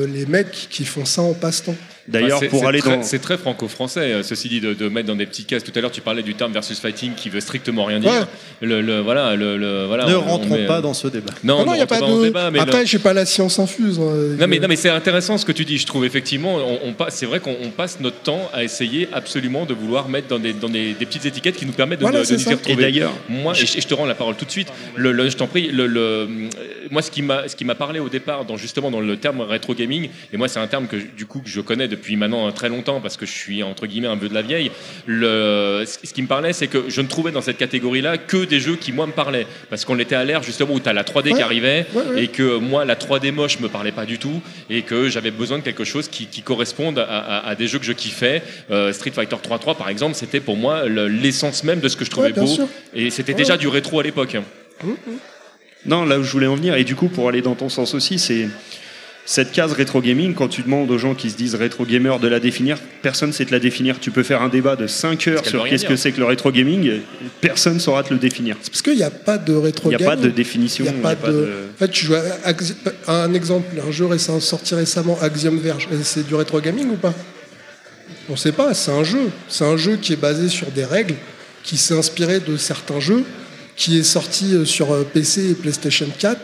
les 0.06 0.26
mecs 0.26 0.68
qui 0.70 0.84
font 0.84 1.06
ça 1.06 1.22
en 1.22 1.32
passe-temps. 1.32 1.74
D'ailleurs, 2.08 2.38
c'est- 2.38 2.48
pour 2.48 2.66
aller 2.66 2.78
très- 2.80 2.96
dans. 2.98 3.02
C'est 3.02 3.18
très 3.18 3.36
franco-français, 3.36 4.00
euh, 4.12 4.22
ceci 4.22 4.48
dit, 4.48 4.60
de, 4.60 4.74
de 4.74 4.88
mettre 4.88 5.08
dans 5.08 5.16
des 5.16 5.26
petits 5.26 5.44
cases. 5.44 5.64
Tout 5.64 5.72
à 5.74 5.80
l'heure, 5.80 5.90
tu 5.90 6.00
parlais 6.00 6.22
du 6.22 6.34
terme 6.34 6.52
versus 6.52 6.78
fighting 6.78 7.14
qui 7.14 7.28
veut 7.30 7.40
strictement 7.40 7.84
rien 7.84 7.98
dire. 8.00 8.10
Ouais. 8.10 8.66
Le, 8.68 8.80
le- 8.80 9.00
voilà, 9.00 9.34
le, 9.36 9.56
le- 9.56 9.86
voilà, 9.86 10.06
Ne 10.06 10.14
on- 10.14 10.18
on 10.18 10.22
rentrons 10.22 10.56
met- 10.56 10.66
pas 10.66 10.80
dans 10.80 10.94
ce 10.94 11.08
débat. 11.08 11.32
Non, 11.44 11.58
Non, 11.60 11.66
non, 11.66 11.74
il 11.74 11.78
y 11.78 11.82
a 11.82 11.86
pas 11.86 12.00
de. 12.00 12.22
débat, 12.24 12.50
mais 12.50 12.58
le- 12.58 12.62
Après, 12.64 12.86
j'ai 12.86 12.98
pas 12.98 13.12
la 13.12 13.26
science 13.26 13.58
infuse. 13.58 13.98
hein. 13.98 14.36
Non 14.38 14.46
mais, 14.46 14.58
non 14.58 14.68
mais 14.68 14.76
c'est 14.76 14.88
intéressant 14.90 15.36
ce 15.38 15.44
que 15.44 15.52
tu 15.52 15.64
dis, 15.64 15.78
je 15.78 15.86
trouve 15.86 16.04
effectivement, 16.04 16.56
on, 16.56 16.88
on 16.88 16.92
passe- 16.92 17.16
c'est 17.16 17.26
vrai 17.26 17.40
qu'on 17.40 17.56
on 17.62 17.70
passe 17.70 17.98
notre 18.00 18.18
temps 18.20 18.48
à 18.52 18.62
essayer 18.64 19.08
absolument 19.12 19.66
de 19.66 19.74
vouloir 19.74 20.08
mettre 20.08 20.28
dans 20.28 20.38
des, 20.38 20.52
dans 20.52 20.68
des, 20.68 20.92
des 20.94 21.06
petites 21.06 21.26
étiquettes 21.26 21.56
qui 21.56 21.66
nous 21.66 21.72
permettent 21.72 21.98
de, 21.98 22.04
Voilà, 22.04 22.20
de- 22.22 22.26
de 22.26 22.32
nous 22.34 22.40
y 22.42 22.48
Et 22.48 22.54
retrouver. 22.54 22.82
d'ailleurs, 22.82 23.12
Moi, 23.28 23.52
et 23.52 23.66
je, 23.66 23.78
et 23.78 23.80
je 23.80 23.86
te 23.86 23.94
rends 23.94 24.06
la 24.06 24.14
parole 24.14 24.36
tout 24.36 24.44
de 24.44 24.50
suite. 24.50 24.68
Le, 24.94 25.12
le- 25.12 25.28
je 25.28 25.36
t'en 25.36 25.46
prie. 25.46 25.68
Le, 25.72 25.86
le- 25.86 26.00
euh, 26.00 26.26
moi, 26.90 27.02
ce 27.02 27.10
qui 27.10 27.22
m'a, 27.22 27.48
ce 27.48 27.56
qui 27.56 27.64
m'a 27.64 27.74
parlé 27.74 27.98
au 28.00 28.08
départ, 28.08 28.44
dans 28.44 28.56
justement 28.56 28.90
dans 28.90 29.00
le 29.00 29.16
terme 29.16 29.40
rétro 29.40 29.74
gaming, 29.74 30.08
et 30.32 30.36
moi, 30.36 30.48
c'est 30.48 30.60
un 30.60 30.66
terme 30.66 30.86
que 30.86 30.98
je- 31.00 31.06
du 31.16 31.26
coup 31.26 31.40
que 31.40 31.48
je 31.48 31.60
connais 31.60 31.88
depuis 31.96 32.16
maintenant 32.16 32.50
très 32.52 32.68
longtemps 32.68 33.00
parce 33.00 33.16
que 33.16 33.26
je 33.26 33.32
suis 33.32 33.62
entre 33.62 33.86
guillemets 33.86 34.06
un 34.08 34.16
peu 34.16 34.28
de 34.28 34.34
la 34.34 34.42
vieille. 34.42 34.70
Le, 35.06 35.84
ce 35.86 36.12
qui 36.12 36.22
me 36.22 36.26
parlait, 36.28 36.52
c'est 36.52 36.66
que 36.68 36.84
je 36.88 37.00
ne 37.00 37.08
trouvais 37.08 37.32
dans 37.32 37.40
cette 37.40 37.58
catégorie-là 37.58 38.18
que 38.18 38.44
des 38.44 38.60
jeux 38.60 38.76
qui 38.76 38.92
moi 38.92 39.06
me 39.06 39.12
parlaient 39.12 39.46
parce 39.70 39.84
qu'on 39.84 39.98
était 39.98 40.14
à 40.14 40.24
l'ère 40.24 40.42
justement 40.42 40.74
où 40.74 40.80
tu 40.80 40.88
as 40.88 40.92
la 40.92 41.02
3D 41.04 41.34
qui 41.34 41.42
arrivait 41.42 41.86
Ouais, 41.94 42.02
ouais. 42.02 42.24
et 42.24 42.28
que 42.28 42.58
moi, 42.58 42.84
la 42.84 42.94
3D 42.96 43.32
moche 43.32 43.58
me 43.60 43.68
parlait 43.68 43.92
pas 43.92 44.04
du 44.06 44.18
tout 44.18 44.40
et 44.70 44.82
que 44.82 45.08
j'avais 45.08 45.30
besoin 45.30 45.58
de 45.58 45.62
quelque 45.64 45.84
chose 45.84 46.08
qui, 46.08 46.26
qui 46.26 46.42
corresponde 46.42 46.98
à, 46.98 47.04
à- 47.04 47.48
à 47.48 47.54
des 47.54 47.66
jeux 47.66 47.78
que 47.78 47.84
je 47.84 47.92
kiffais. 47.92 48.42
Euh, 48.70 48.92
Street 48.92 49.10
Fighter 49.12 49.36
3.3 49.36 49.76
par 49.76 49.88
exemple, 49.88 50.14
c'était 50.14 50.40
pour 50.40 50.56
moi 50.56 50.84
le- 50.86 51.08
l'essence 51.08 51.64
même 51.64 51.80
de 51.80 51.88
ce 51.88 51.96
que 51.96 52.04
je 52.04 52.10
trouvais 52.10 52.32
beau 52.32 52.46
sûr. 52.46 52.68
et 52.94 53.10
c'était 53.10 53.32
Ouais. 53.32 53.38
déjà 53.38 53.56
du 53.56 53.68
rétro 53.68 54.00
à 54.00 54.02
l'époque. 54.02 54.36
Non, 55.86 56.04
là 56.04 56.18
où 56.18 56.22
je 56.24 56.32
voulais 56.32 56.46
en 56.48 56.56
venir, 56.56 56.74
et 56.74 56.84
du 56.84 56.96
coup, 56.96 57.08
pour 57.08 57.28
aller 57.28 57.42
dans 57.42 57.54
ton 57.54 57.68
sens 57.68 57.94
aussi, 57.94 58.18
c'est 58.18 58.48
cette 59.26 59.52
case 59.52 59.72
rétro 59.72 60.00
gaming. 60.00 60.34
Quand 60.34 60.48
tu 60.48 60.62
demandes 60.62 60.90
aux 60.90 60.98
gens 60.98 61.14
qui 61.14 61.30
se 61.30 61.36
disent 61.36 61.56
rétro 61.56 61.84
gamer 61.84 62.18
de 62.18 62.28
la 62.28 62.40
définir, 62.40 62.78
personne 63.02 63.30
ne 63.30 63.34
sait 63.34 63.44
te 63.44 63.52
la 63.52 63.58
définir. 63.58 64.00
Tu 64.00 64.10
peux 64.10 64.22
faire 64.22 64.40
un 64.40 64.48
débat 64.48 64.76
de 64.76 64.86
5 64.86 65.28
heures 65.28 65.44
sur 65.44 65.68
qu'est-ce 65.68 65.84
que 65.84 65.96
c'est 65.96 66.12
que 66.12 66.20
le 66.20 66.26
rétro 66.26 66.50
gaming, 66.50 67.00
personne 67.40 67.74
ne 67.74 67.78
saura 67.78 68.04
te 68.04 68.14
le 68.14 68.20
définir. 68.20 68.56
C'est 68.62 68.70
parce 68.70 68.82
qu'il 68.82 68.96
n'y 68.96 69.02
a 69.02 69.10
pas 69.10 69.36
de 69.36 69.52
rétro 69.52 69.90
Il 69.90 69.96
n'y 69.96 70.02
a 70.02 70.06
pas 70.06 70.14
gaming. 70.14 70.30
de 70.30 70.34
définition. 70.34 70.84
Il 70.84 70.92
y 70.92 70.94
a 70.94 70.98
y 70.98 71.02
pas 71.02 71.14
de... 71.14 71.48
En 71.74 71.78
fait, 71.78 71.90
tu 71.90 72.06
joues 72.06 72.14
à 72.14 73.22
un 73.24 73.34
exemple, 73.34 73.66
un 73.86 73.90
jeu 73.90 74.06
récent, 74.06 74.40
sorti 74.40 74.74
récemment, 74.74 75.18
Axiom 75.20 75.58
Verge. 75.58 75.88
C'est 76.02 76.26
du 76.26 76.34
rétro 76.34 76.60
gaming 76.60 76.90
ou 76.90 76.96
pas? 76.96 77.12
On 78.28 78.32
ne 78.32 78.38
sait 78.38 78.52
pas, 78.52 78.74
c'est 78.74 78.92
un 78.92 79.04
jeu. 79.04 79.30
C'est 79.48 79.64
un 79.64 79.76
jeu 79.76 79.96
qui 79.96 80.12
est 80.12 80.20
basé 80.20 80.48
sur 80.48 80.70
des 80.70 80.84
règles, 80.84 81.14
qui 81.64 81.76
s'est 81.76 81.94
inspiré 81.94 82.40
de 82.40 82.56
certains 82.56 83.00
jeux, 83.00 83.24
qui 83.76 83.98
est 83.98 84.04
sorti 84.04 84.54
euh, 84.54 84.64
sur 84.64 84.92
euh, 84.92 85.04
PC 85.04 85.50
et 85.50 85.54
PlayStation 85.54 86.06
4, 86.18 86.38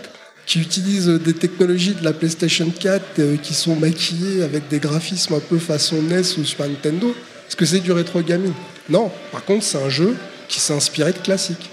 qui 0.46 0.60
utilise 0.60 1.08
euh, 1.08 1.18
des 1.18 1.34
technologies 1.34 1.94
de 1.94 2.04
la 2.04 2.12
PlayStation 2.12 2.68
4 2.70 3.18
euh, 3.18 3.36
qui 3.36 3.54
sont 3.54 3.76
maquillées 3.76 4.42
avec 4.42 4.68
des 4.68 4.78
graphismes 4.78 5.34
un 5.34 5.40
peu 5.40 5.58
façon 5.58 6.02
NES 6.02 6.38
ou 6.38 6.44
Super 6.44 6.68
Nintendo. 6.68 7.14
Est-ce 7.48 7.56
que 7.56 7.64
c'est 7.64 7.80
du 7.80 7.92
rétro 7.92 8.20
gaming? 8.22 8.52
Non. 8.88 9.10
Par 9.30 9.44
contre, 9.44 9.64
c'est 9.64 9.78
un 9.78 9.88
jeu 9.88 10.16
qui 10.48 10.60
s'est 10.60 10.74
inspiré 10.74 11.12
de 11.12 11.18
classiques. 11.18 11.70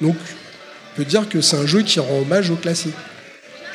Donc, 0.00 0.16
on 0.16 0.96
peut 0.96 1.04
dire 1.04 1.28
que 1.28 1.40
c'est 1.40 1.56
un 1.56 1.66
jeu 1.66 1.82
qui 1.82 2.00
rend 2.00 2.20
hommage 2.20 2.50
au 2.50 2.56
classique. 2.56 2.94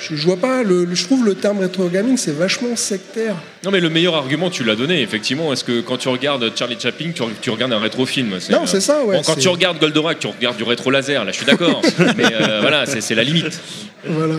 Je, 0.02 0.16
je 0.16 0.26
vois 0.26 0.38
pas, 0.38 0.64
le, 0.64 0.84
le- 0.86 0.96
je 0.96 1.06
trouve 1.06 1.24
le 1.26 1.36
terme 1.36 1.60
rétro 1.60 1.88
gaming 1.88 2.18
c'est 2.18 2.36
vachement 2.36 2.76
sectaire. 2.76 3.36
Non 3.64 3.72
mais 3.72 3.80
le 3.80 3.90
meilleur 3.90 4.16
argument 4.16 4.50
tu 4.50 4.64
l'as 4.64 4.76
donné 4.76 5.02
effectivement. 5.02 5.54
Est-ce 5.54 5.64
que 5.64 5.82
quand 5.82 5.98
tu 5.98 6.10
regardes 6.10 6.52
Charlie 6.58 6.78
Chaplin, 6.80 7.12
tu, 7.14 7.24
tu 7.42 7.50
regardes 7.52 7.74
un 7.74 7.80
rétro 7.80 8.06
film 8.06 8.38
Non, 8.50 8.66
c'est 8.66 8.82
ça, 8.82 9.04
ouais, 9.04 9.18
Bon, 9.18 9.22
quand 9.24 9.36
tu 9.36 9.48
regardes 9.48 9.80
Goldorak, 9.80 10.20
tu 10.20 10.28
regardes 10.28 10.58
du 10.58 10.64
rétro 10.64 10.90
laser. 10.92 11.24
Là, 11.24 11.32
je 11.32 11.38
suis 11.38 11.46
d'accord. 11.46 11.82
mais 12.18 12.26
euh, 12.34 12.60
voilà, 12.62 12.86
c'est 12.86 13.16
la 13.16 13.24
limite. 13.24 13.60
Voilà. 14.06 14.36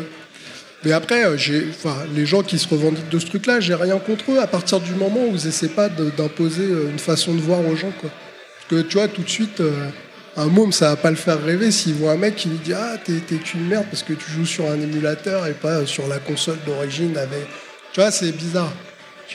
Mais 0.85 0.91
après, 0.93 1.25
euh, 1.25 1.37
enfin, 1.71 1.97
les 2.15 2.27
gens 2.27 2.43
qui 2.43 2.59
se 2.59 2.67
revendiquent 2.69 3.09
de 3.09 3.19
ce 3.21 3.27
truc-là, 3.27 3.61
j'ai 3.61 3.75
rien 3.77 3.99
contre 3.99 4.33
eux 4.33 4.39
à 4.41 4.49
partir 4.49 4.81
du 4.81 4.91
moment 4.93 5.21
où 5.29 5.35
ils 5.37 5.47
essaient 5.47 5.69
pas 5.69 5.89
d'imposer 5.89 6.65
euh, 6.65 6.91
une 6.91 6.99
façon 6.99 7.35
de 7.35 7.41
voir 7.41 7.61
aux 7.61 7.77
gens, 7.77 7.93
quoi. 8.01 8.11
Parce 8.69 8.83
que 8.83 8.89
tu 8.89 8.97
vois, 8.97 9.07
tout 9.07 9.23
de 9.23 9.29
suite, 9.31 9.61
euh, 9.61 9.71
un 10.37 10.47
môme, 10.47 10.73
ça 10.73 10.91
va 10.91 10.97
pas 10.97 11.11
le 11.11 11.17
faire 11.17 11.43
rêver 11.43 11.71
s'il 11.71 11.95
voit 11.95 12.13
un 12.13 12.17
mec 12.17 12.37
qui 12.37 12.49
lui 12.49 12.59
dit 12.59 12.73
Ah, 12.75 12.97
t'es, 13.05 13.15
t'es 13.27 13.37
qu'une 13.37 13.67
merde 13.67 13.85
parce 13.91 14.03
que 14.03 14.13
tu 14.15 14.31
joues 14.31 14.47
sur 14.47 14.71
un 14.71 14.81
émulateur 14.81 15.47
et 15.47 15.53
pas 15.53 15.85
sur 15.87 16.07
la 16.09 16.19
console 16.19 16.57
d'origine 16.67 17.17
avec. 17.17 17.47
Tu 17.93 18.01
vois, 18.01 18.11
c'est 18.11 18.33
bizarre. 18.33 18.73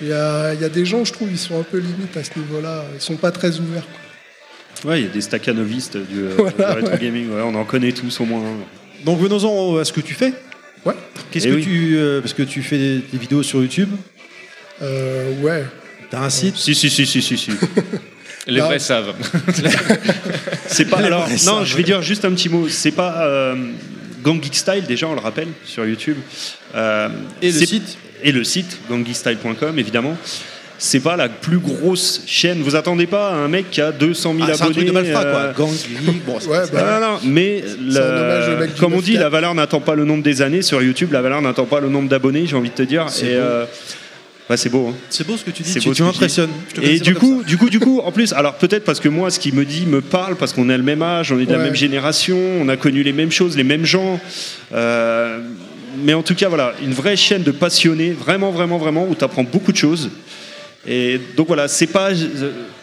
Il 0.02 0.08
y 0.10 0.14
a, 0.14 0.54
il 0.54 0.62
y 0.62 0.66
a 0.66 0.70
des 0.70 0.86
gens, 0.86 1.04
je 1.06 1.12
trouve, 1.14 1.30
ils 1.32 1.39
sont 1.39 1.60
un 1.60 1.64
peu 1.64 1.78
limites 1.78 2.16
à 2.18 2.24
ce 2.24 2.38
niveau-là. 2.38 2.84
Ils 2.93 3.02
sont 3.02 3.16
pas 3.16 3.32
très 3.32 3.60
ouverts. 3.60 3.86
quoi. 4.84 4.91
Ouais, 4.91 5.00
il 5.02 5.06
y 5.08 5.10
a 5.10 5.12
des 5.12 5.22
staccanovistes 5.22 5.98
du, 5.98 6.20
euh, 6.20 6.30
Voilà, 6.58 6.98
gaming. 6.98 7.30
Ouais, 7.32 7.41
on 7.43 7.56
en 7.56 7.66
connaît 7.66 7.91
tous 7.91 8.20
au 8.20 8.26
moins. 8.26 8.43
Donc 9.06 9.20
venons-en 9.20 9.78
à 9.78 9.86
ce 9.86 9.91
que 9.93 10.02
tu 10.02 10.14
fais. 10.14 10.34
Ouais. 10.86 10.93
Qu'est-ce 11.32 11.48
Eh 11.48 11.52
que 11.52 11.56
oui. 11.56 11.64
tu. 11.64 11.95
euh, 11.98 12.22
parce 12.22 12.34
que 12.34 12.43
tu 12.43 12.62
fais 12.62 12.78
des, 12.78 12.98
des 13.12 13.18
vidéos 13.18 13.41
sur 13.43 13.60
YouTube, 13.62 13.89
Euh, 14.84 15.34
ouais. 15.41 15.66
t'as 16.12 16.22
un 16.22 16.30
site. 16.30 16.56
Si, 16.58 16.76
si, 16.76 16.89
si, 16.91 17.06
si, 17.08 17.22
si. 17.22 17.38
si. 17.38 17.52
Les 18.48 18.60
Non. 18.60 18.66
vrais 18.68 18.80
savent. 18.80 19.14
C'est 20.68 20.86
pas. 20.86 20.98
Alors, 20.98 21.28
non, 21.30 21.38
savent. 21.38 21.66
je 21.66 21.78
vais 21.78 21.84
dire 21.84 22.02
juste 22.02 22.26
un 22.26 22.32
petit 22.32 22.50
mot. 22.50 22.68
C'est 22.70 22.91
pas 22.91 23.26
euh, 23.26 23.56
Gang 24.24 24.41
Geek 24.41 24.56
Style, 24.56 24.84
déjà, 24.88 25.08
on 25.08 25.14
le 25.14 25.20
rappelle, 25.22 25.48
sur 25.66 25.86
YouTube. 25.86 26.18
Euh, 26.76 27.10
Et 27.41 27.52
le 27.52 27.66
site 27.66 27.98
Et 28.24 28.32
le 28.32 28.43
site, 28.43 28.78
ganggeekstyle.com, 28.89 29.78
évidemment. 29.80 30.18
C'est 30.80 31.00
pas 31.00 31.16
la 31.18 31.28
plus 31.28 31.58
grosse 31.58 32.22
chaîne. 32.28 32.62
Vous 32.62 32.76
attendez 32.76 33.08
pas 33.08 33.30
à 33.32 33.34
un 33.34 33.48
mec 33.48 33.72
qui 33.72 33.82
a 33.82 33.91
200 33.91 34.36
000 34.36 34.45
Ah, 34.48 34.54
c'est 34.54 34.62
un 34.62 34.66
abonnés. 34.66 34.74
truc 34.76 34.88
de 34.88 34.91
malfrat, 34.91 35.24
euh, 35.26 35.54
quoi. 35.54 35.66
Gang, 35.66 35.76
bon, 36.26 36.34
Ouais, 36.52 36.60
bah, 36.72 37.00
non, 37.00 37.08
non, 37.08 37.14
non, 37.14 37.20
mais 37.24 37.62
du 37.62 38.80
comme 38.80 38.93
on 38.93 39.02
dit, 39.02 39.16
9-4. 39.16 39.20
la 39.20 39.30
valeur 39.30 39.56
n'attend 39.56 39.80
pas 39.80 39.95
le 39.95 40.06
nombre 40.06 40.22
des 40.24 40.43
années 40.43 40.62
sur 40.62 40.82
YouTube, 40.84 41.12
la 41.14 41.22
valeur 41.24 41.41
n'attend 41.41 41.66
pas 41.66 41.80
le 41.80 41.89
nombre 41.89 42.08
d'abonnés, 42.10 42.45
j'ai 42.45 42.56
envie 42.56 42.70
de 42.70 42.76
te 42.76 42.84
dire. 42.84 43.06
C'est 43.10 43.26
Et, 43.26 43.36
euh, 43.36 43.66
ouais, 44.50 44.58
c'est 44.58 44.70
beau. 44.70 44.88
hein. 44.89 44.95
c'est 45.10 45.26
beau 45.26 45.38
ce 45.38 45.43
que 45.43 45.52
tu 45.52 45.64
dis. 45.64 45.70
C'est 45.70 45.80
beau 45.80 45.91
tu 45.91 45.98
tu 45.98 46.04
m'impressionnes. 46.04 46.50
Et 46.82 47.00
du 47.00 47.16
coup, 47.16 47.43
du 47.43 47.58
coup, 47.58 47.70
du 47.70 47.80
coup, 47.80 48.00
en 48.04 48.12
plus, 48.12 48.34
alors 48.34 48.56
peut-être 48.56 48.84
parce 48.84 49.00
que 49.00 49.10
moi, 49.10 49.30
ce 49.32 49.39
qui 49.39 49.52
me 49.52 49.66
dit 49.66 49.86
me 49.86 50.02
parle, 50.02 50.36
parce 50.36 50.54
qu'on 50.54 50.70
est 50.70 50.78
le 50.78 50.84
même 50.84 51.02
âge, 51.02 51.32
on 51.32 51.39
est 51.39 51.45
de 51.45 51.52
la 51.54 51.58
même 51.60 51.76
génération, 51.76 52.38
on 52.62 52.70
a 52.70 52.78
connu 52.78 53.04
les 53.04 53.14
mêmes 53.14 53.32
choses, 53.32 53.58
les 53.58 53.64
mêmes 53.64 53.86
gens. 53.86 54.20
Euh, 54.74 55.39
mais 56.04 56.14
en 56.14 56.22
tout 56.22 56.36
cas, 56.36 56.48
voilà, 56.50 56.74
une 56.84 56.93
vraie 56.93 57.16
chaîne 57.16 57.43
de 57.43 57.52
passionnés, 57.52 58.12
vraiment, 58.12 58.52
vraiment, 58.52 58.78
vraiment, 58.78 59.08
où 59.10 59.16
tu 59.16 59.24
apprends 59.24 59.43
beaucoup 59.43 59.72
de 59.72 59.78
choses. 59.78 60.10
Et 60.88 61.20
donc 61.36 61.48
voilà, 61.48 61.68
c'est 61.68 61.88
pas. 61.88 62.14
Je, 62.14 62.26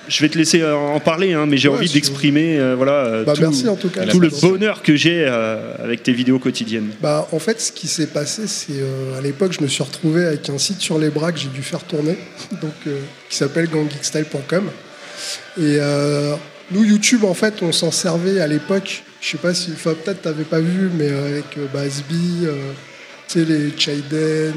je 0.08 0.20
vais 0.20 0.28
te 0.28 0.36
laisser 0.38 0.60
euh, 0.62 0.74
en 0.74 1.00
parler, 1.00 1.32
hein, 1.32 1.46
mais 1.46 1.56
j'ai 1.56 1.68
Ouais, 1.68 1.76
envie 1.76 1.90
d'exprimer, 1.90 2.58
euh, 2.58 2.74
voilà, 2.76 3.22
bah, 3.24 3.32
tout, 3.34 3.40
merci 3.42 3.68
en 3.68 3.76
tout 3.76 3.88
cas. 3.88 4.06
tout 4.06 4.20
le 4.20 4.28
bonheur 4.28 4.82
que 4.82 4.96
j'ai 4.96 5.24
euh, 5.26 5.74
avec 5.82 6.02
tes 6.02 6.12
vidéos 6.12 6.38
quotidiennes. 6.38 6.90
Bah, 7.00 7.28
en 7.32 7.38
fait, 7.38 7.60
ce 7.60 7.72
qui 7.72 7.88
s'est 7.88 8.06
passé, 8.08 8.46
c'est 8.46 8.74
euh, 8.80 9.18
à 9.18 9.20
l'époque, 9.20 9.52
je 9.58 9.62
me 9.62 9.68
suis 9.68 9.82
retrouvé 9.82 10.24
avec 10.26 10.48
un 10.50 10.58
site 10.58 10.80
sur 10.80 10.98
les 10.98 11.10
bras 11.10 11.32
que 11.32 11.38
j'ai 11.38 11.48
dû 11.48 11.62
faire 11.62 11.82
tourner, 11.84 12.16
donc 12.62 12.74
euh, 12.86 12.98
qui 13.28 13.36
s'appelle 13.36 13.68
ganggeekstyle.com. 13.68 14.64
Et 15.60 15.78
nous, 16.70 16.82
YouTube, 16.82 17.24
en 17.24 17.34
fait, 17.34 17.62
on 17.62 17.72
s'en 17.72 17.90
servait 17.90 18.40
à 18.40 18.46
l'époque. 18.46 19.02
Je 19.20 19.30
sais 19.30 19.38
pas 19.38 19.54
si, 19.54 19.70
enfin, 19.72 19.94
peut-être 20.02 20.22
t'avais 20.22 20.44
pas 20.44 20.60
vu, 20.60 20.90
mais 20.98 21.08
avec 21.08 21.56
euh, 21.58 21.66
sais, 23.40 23.44
les 23.44 23.72
Chaiden, 23.76 24.12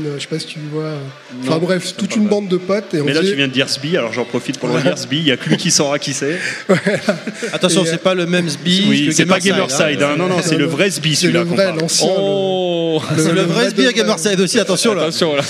euh, 0.05 0.15
je 0.17 0.21
sais 0.21 0.27
pas 0.27 0.39
si 0.39 0.47
tu 0.47 0.59
vois. 0.71 0.83
euh. 0.83 0.97
Enfin 1.41 1.51
Non, 1.51 1.57
bref, 1.59 1.93
toute 1.97 2.15
une 2.15 2.23
pas. 2.25 2.29
bande 2.31 2.47
de 2.47 2.57
potes. 2.57 2.93
Et 2.93 3.01
on 3.01 3.05
Mais 3.05 3.13
là, 3.13 3.19
faisait- 3.21 3.31
tu 3.31 3.37
viens 3.37 3.47
de 3.47 3.53
dire 3.53 3.67
SBI, 3.69 3.97
alors 3.97 4.13
j'en 4.13 4.25
profite 4.25 4.59
pour 4.59 4.69
le 4.69 4.81
dire 4.81 4.93
SBI. 4.97 5.17
Il 5.19 5.23
n'y 5.25 5.31
a 5.31 5.37
que 5.37 5.49
lui 5.49 5.57
qui 5.57 5.71
saura 5.71 5.99
qui 5.99 6.13
c'est. 6.13 6.37
Attention, 7.53 7.81
euh, 7.81 7.85
c'est 7.89 8.01
pas 8.01 8.13
le 8.15 8.25
même 8.25 8.47
SBI. 8.47 8.85
Oui, 8.89 9.09
c'est 9.13 9.25
pas 9.25 9.39
Gamerside, 9.39 10.01
hein. 10.01 10.09
hein. 10.13 10.15
Non, 10.17 10.27
non, 10.27 10.37
c'est 10.41 10.53
Non, 10.53 10.59
le 10.59 10.65
non. 10.65 10.71
vrai 10.71 10.87
SBI, 10.87 11.15
C'est 11.15 11.21
celui-là. 11.23 11.39
le 11.41 11.45
qu'on 11.45 11.55
vrai, 11.55 11.65
parle. 11.65 11.79
l'ancien. 11.79 12.07
Oh 12.11 13.01
C'est 13.15 13.27
le, 13.27 13.33
le 13.33 13.41
vrai 13.41 13.53
vrai 13.53 13.67
SBI 13.67 13.85
à 13.85 13.91
de- 13.91 13.95
Gamerside 13.97 14.39
aussi, 14.39 14.59
attention 14.59 14.93
là. 14.93 15.03
Attention 15.03 15.35
là. 15.35 15.41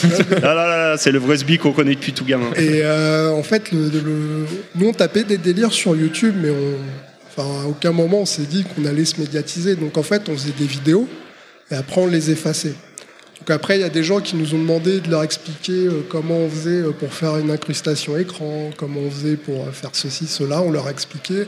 Là 0.42 0.54
là 0.54 0.68
là, 0.92 0.98
c'est 0.98 1.12
le 1.12 1.20
vrai 1.20 1.36
SBI 1.36 1.58
qu'on 1.58 1.72
connaît 1.72 1.96
depuis 1.96 2.14
tout 2.14 2.26
gamin. 2.26 2.52
Et 2.56 2.82
euh, 2.84 3.30
en 3.32 3.44
fait, 3.44 3.72
le, 3.72 3.90
le- 3.90 4.46
nous 4.76 4.88
on 4.90 4.94
tapait 4.94 5.24
des 5.24 5.38
délires 5.38 5.72
sur 5.74 5.96
YouTube, 5.96 6.36
mais 6.42 6.50
on, 6.50 6.76
enfin, 7.38 7.64
à 7.64 7.68
aucun 7.68 7.92
moment 7.92 8.22
on 8.22 8.26
s'est 8.26 8.44
dit 8.50 8.64
qu'on 8.76 8.86
allait 8.86 9.06
se 9.06 9.20
médiatiser. 9.20 9.76
Donc 9.76 9.98
en 9.98 10.04
fait, 10.04 10.24
on 10.30 10.34
faisait 10.34 10.54
des 10.58 10.66
vidéos 10.66 11.08
et 11.72 11.76
après 11.76 12.02
on 12.02 12.08
les 12.08 12.32
effaçait. 12.32 12.74
Donc 13.48 13.56
après, 13.56 13.78
il 13.78 13.82
y 13.82 13.86
a 13.86 13.90
des 13.90 14.04
gens 14.04 14.20
qui 14.20 14.36
nous 14.36 14.56
ont 14.56 14.60
demandé 14.60 15.00
de 15.00 15.10
leur 15.10 15.24
expliquer 15.24 15.88
euh, 15.88 16.06
comment 16.10 16.36
on 16.36 16.50
faisait 16.50 16.82
euh, 16.82 16.92
pour 16.92 17.14
faire 17.14 17.38
une 17.38 17.50
incrustation 17.50 18.18
écran, 18.18 18.72
comment 18.76 19.00
on 19.00 19.10
faisait 19.10 19.38
pour 19.38 19.66
euh, 19.66 19.72
faire 19.72 19.92
ceci, 19.94 20.28
cela. 20.28 20.62
On 20.62 20.70
leur 20.70 20.88
a 20.88 20.92
expliqué. 20.92 21.46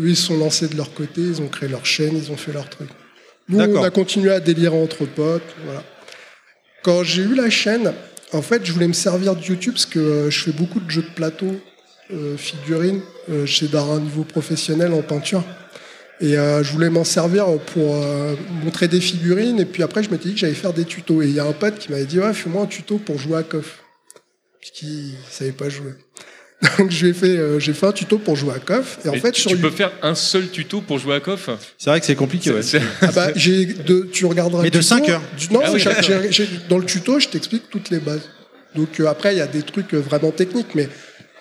Eux, 0.00 0.08
ils 0.08 0.16
se 0.16 0.26
sont 0.26 0.36
lancés 0.36 0.66
de 0.66 0.76
leur 0.76 0.92
côté, 0.94 1.20
ils 1.20 1.40
ont 1.40 1.46
créé 1.46 1.68
leur 1.68 1.86
chaîne, 1.86 2.16
ils 2.16 2.32
ont 2.32 2.36
fait 2.36 2.52
leur 2.52 2.68
truc. 2.68 2.88
Nous, 3.48 3.60
on 3.60 3.84
a 3.84 3.90
continué 3.90 4.32
à 4.32 4.40
délirer 4.40 4.76
entre 4.76 5.06
potes. 5.06 5.54
Voilà. 5.64 5.84
Quand 6.82 7.04
j'ai 7.04 7.22
eu 7.22 7.36
la 7.36 7.50
chaîne, 7.50 7.92
en 8.32 8.42
fait, 8.42 8.64
je 8.64 8.72
voulais 8.72 8.88
me 8.88 8.92
servir 8.92 9.36
de 9.36 9.42
YouTube 9.44 9.74
parce 9.74 9.86
que 9.86 10.30
je 10.30 10.40
fais 10.40 10.52
beaucoup 10.52 10.80
de 10.80 10.90
jeux 10.90 11.02
de 11.02 11.14
plateau, 11.14 11.54
euh, 12.10 12.36
figurines. 12.36 13.00
Euh, 13.30 13.46
je 13.46 13.58
sais 13.58 13.68
d'un 13.68 14.00
niveau 14.00 14.24
professionnel 14.24 14.92
en 14.92 15.02
peinture. 15.02 15.44
Et 16.20 16.36
euh, 16.36 16.62
je 16.64 16.72
voulais 16.72 16.90
m'en 16.90 17.04
servir 17.04 17.46
pour 17.72 17.94
euh, 17.94 18.34
montrer 18.64 18.88
des 18.88 19.00
figurines. 19.00 19.60
Et 19.60 19.64
puis 19.64 19.82
après, 19.82 20.02
je 20.02 20.10
m'étais 20.10 20.28
dit 20.28 20.34
que 20.34 20.40
j'allais 20.40 20.54
faire 20.54 20.72
des 20.72 20.84
tutos. 20.84 21.22
Et 21.22 21.26
il 21.26 21.34
y 21.34 21.40
a 21.40 21.44
un 21.44 21.52
pote 21.52 21.78
qui 21.78 21.90
m'avait 21.92 22.06
dit 22.06 22.18
Ouais, 22.18 22.32
fais-moi 22.32 22.62
un 22.62 22.66
tuto 22.66 22.98
pour 22.98 23.18
jouer 23.18 23.38
à 23.38 23.42
KOF. 23.44 23.78
Puisqu'il 24.60 25.12
savait 25.30 25.52
pas 25.52 25.68
jouer. 25.68 25.92
Donc 26.78 26.90
j'ai 26.90 27.12
fait, 27.12 27.36
euh, 27.38 27.60
j'ai 27.60 27.72
fait 27.72 27.86
un 27.86 27.92
tuto 27.92 28.18
pour 28.18 28.34
jouer 28.34 28.54
à 28.54 28.58
KOF. 28.58 28.98
Et 29.04 29.08
en 29.08 29.12
Mais 29.12 29.20
fait, 29.20 29.30
tu 29.30 29.42
sur 29.42 29.50
peux 29.52 29.56
YouTube- 29.58 29.76
faire 29.76 29.92
un 30.02 30.16
seul 30.16 30.48
tuto 30.50 30.80
pour 30.80 30.98
jouer 30.98 31.14
à 31.14 31.20
KOF 31.20 31.50
C'est 31.78 31.88
vrai 31.90 32.00
que 32.00 32.06
c'est 32.06 32.16
compliqué. 32.16 32.50
ouais. 32.50 32.60
Ah 33.00 33.12
bah, 33.14 33.28
j'ai 33.36 33.64
de, 33.66 34.08
tu 34.12 34.26
regarderas 34.26 34.62
Mais 34.62 34.70
de 34.70 34.78
tuto. 34.80 34.88
cinq 34.88 35.08
heures. 35.08 35.22
Du- 35.38 35.52
non, 35.54 35.60
Ah 35.64 35.70
oui, 35.72 35.84
dans 36.68 36.78
le 36.78 36.84
tuto, 36.84 37.20
je 37.20 37.28
t'explique 37.28 37.70
toutes 37.70 37.90
les 37.90 38.00
bases. 38.00 38.22
Donc 38.74 38.98
euh, 38.98 39.06
après, 39.06 39.34
il 39.34 39.38
y 39.38 39.40
a 39.40 39.46
des 39.46 39.62
trucs 39.62 39.94
euh, 39.94 39.98
vraiment 40.00 40.32
techniques, 40.32 40.74
mais 40.74 40.88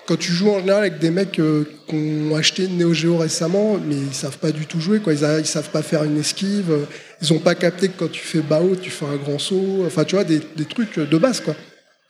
quand 0.08 0.18
tu 0.18 0.32
joues 0.32 0.49
en 0.49 0.60
général 0.60 0.82
avec 0.84 0.99
des 0.99 1.12
mecs 1.12 1.38
euh, 1.39 1.66
qui 1.88 1.95
ont 1.95 2.36
acheté 2.36 2.66
une 2.66 2.78
Neo 2.78 2.93
Geo 2.93 3.18
récemment, 3.18 3.78
mais 3.86 3.95
ils 3.95 4.14
savent 4.14 4.38
pas 4.38 4.51
du 4.51 4.66
tout 4.66 4.80
jouer, 4.80 4.99
quoi. 4.99 5.14
Ils, 5.14 5.24
a- 5.26 5.39
ils 5.39 5.45
savent 5.45 5.70
pas 5.70 5.84
faire 5.84 6.03
une 6.03 6.18
esquive, 6.20 6.72
euh, 6.72 6.86
ils 7.22 7.34
ont 7.34 7.39
pas 7.39 7.55
capté 7.55 7.89
que 7.89 7.93
quand 7.99 8.12
tu 8.12 8.22
fais 8.22 8.39
bao, 8.41 8.76
tu 8.82 8.89
fais 8.89 9.05
un 9.05 9.18
grand 9.18 9.38
saut. 9.39 9.84
Enfin, 9.86 10.03
tu 10.05 10.16
vois, 10.16 10.24
des, 10.24 10.39
des 10.55 10.66
trucs 10.66 10.97
de 10.97 11.18
base, 11.18 11.41
quoi. 11.41 11.55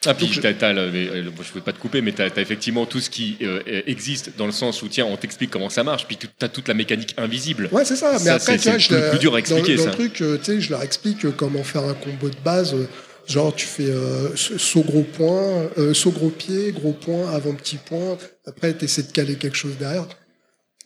Ah, 0.05 0.13
puis 0.13 0.27
je- 0.31 0.39
le- 0.39 0.91
mais, 0.91 1.09
euh, 1.09 1.23
bon, 1.35 1.41
je 1.43 1.49
ne 1.49 1.53
veux 1.55 1.61
pas 1.61 1.73
te 1.73 1.79
couper, 1.79 2.01
mais 2.01 2.11
tu 2.13 2.21
as, 2.21 2.27
effectivement 2.39 2.85
tout 2.85 2.99
ce 2.99 3.09
qui 3.09 3.35
euh, 3.41 3.61
euh, 3.67 3.81
existe 3.87 4.31
dans 4.37 4.45
le 4.45 4.51
sens 4.51 4.81
où, 4.83 4.87
tiens, 4.87 5.05
on 5.05 5.17
t'explique 5.17 5.49
comment 5.49 5.69
ça 5.69 5.83
marche, 5.83 6.05
puis 6.05 6.15
tu 6.17 6.27
as 6.39 6.47
toute 6.49 6.67
la 6.67 6.75
mécanique 6.75 7.15
invisible. 7.17 7.67
Ouais, 7.71 7.83
c'est 7.83 7.95
ça. 7.95 8.11
Mais 8.13 8.19
Ça, 8.19 8.35
après, 8.35 8.57
c'est- 8.59 8.89
leur- 8.91 9.09
plus 9.09 9.19
dur 9.19 9.35
à 9.35 9.39
expliquer, 9.39 9.75
dans, 9.75 9.83
ça. 9.83 9.89
le 9.89 9.95
truc, 9.95 10.21
euh, 10.21 10.37
tu 10.37 10.45
sais, 10.45 10.61
je 10.61 10.69
leur 10.69 10.83
explique 10.83 11.25
euh, 11.25 11.33
comment 11.35 11.63
faire 11.63 11.83
un 11.83 11.95
combo 11.95 12.29
de 12.29 12.35
base. 12.45 12.73
euh, 12.75 12.85
Genre, 13.27 13.53
tu 13.53 13.65
fais 13.65 13.89
euh, 13.89 14.29
saut 14.35 14.83
gros 14.83 15.03
point, 15.03 15.69
euh, 15.77 15.93
saut 15.93 16.11
gros 16.11 16.29
pied, 16.29 16.71
gros 16.71 16.93
point, 16.93 17.29
avant 17.33 17.53
petit 17.53 17.75
point. 17.77 18.17
Après, 18.45 18.75
tu 18.75 18.85
essaies 18.85 19.03
de 19.03 19.11
caler 19.11 19.35
quelque 19.35 19.57
chose 19.57 19.77
derrière. 19.77 20.07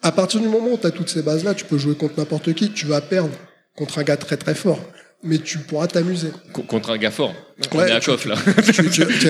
À 0.02 0.12
partir 0.12 0.40
du 0.40 0.48
moment 0.48 0.70
où 0.72 0.78
tu 0.78 0.88
as 0.88 0.92
toutes 0.92 1.10
ces 1.10 1.22
bases-là, 1.22 1.54
tu 1.54 1.66
peux 1.66 1.78
jouer 1.78 1.94
contre 1.96 2.16
n'importe 2.18 2.54
qui. 2.54 2.72
Tu 2.72 2.88
vas 2.88 3.00
perdre 3.02 3.30
contre 3.76 4.00
un 4.00 4.04
gars 4.04 4.18
très 4.18 4.38
très 4.38 4.56
fort. 4.56 4.80
Mais 5.24 5.38
tu 5.38 5.60
pourras 5.60 5.86
t'amuser. 5.86 6.30
Co- 6.52 6.64
contre 6.64 6.90
un 6.90 6.98
gars 6.98 7.12
fort. 7.12 7.32
on 7.72 7.78
Ouais, 7.78 7.90
est 7.90 7.92
à 7.92 8.00
tu- 8.00 8.08
coff 8.10 8.26
là. 8.26 8.36
Tu- 8.66 8.90
tu- 8.90 9.06
tu- 9.06 9.28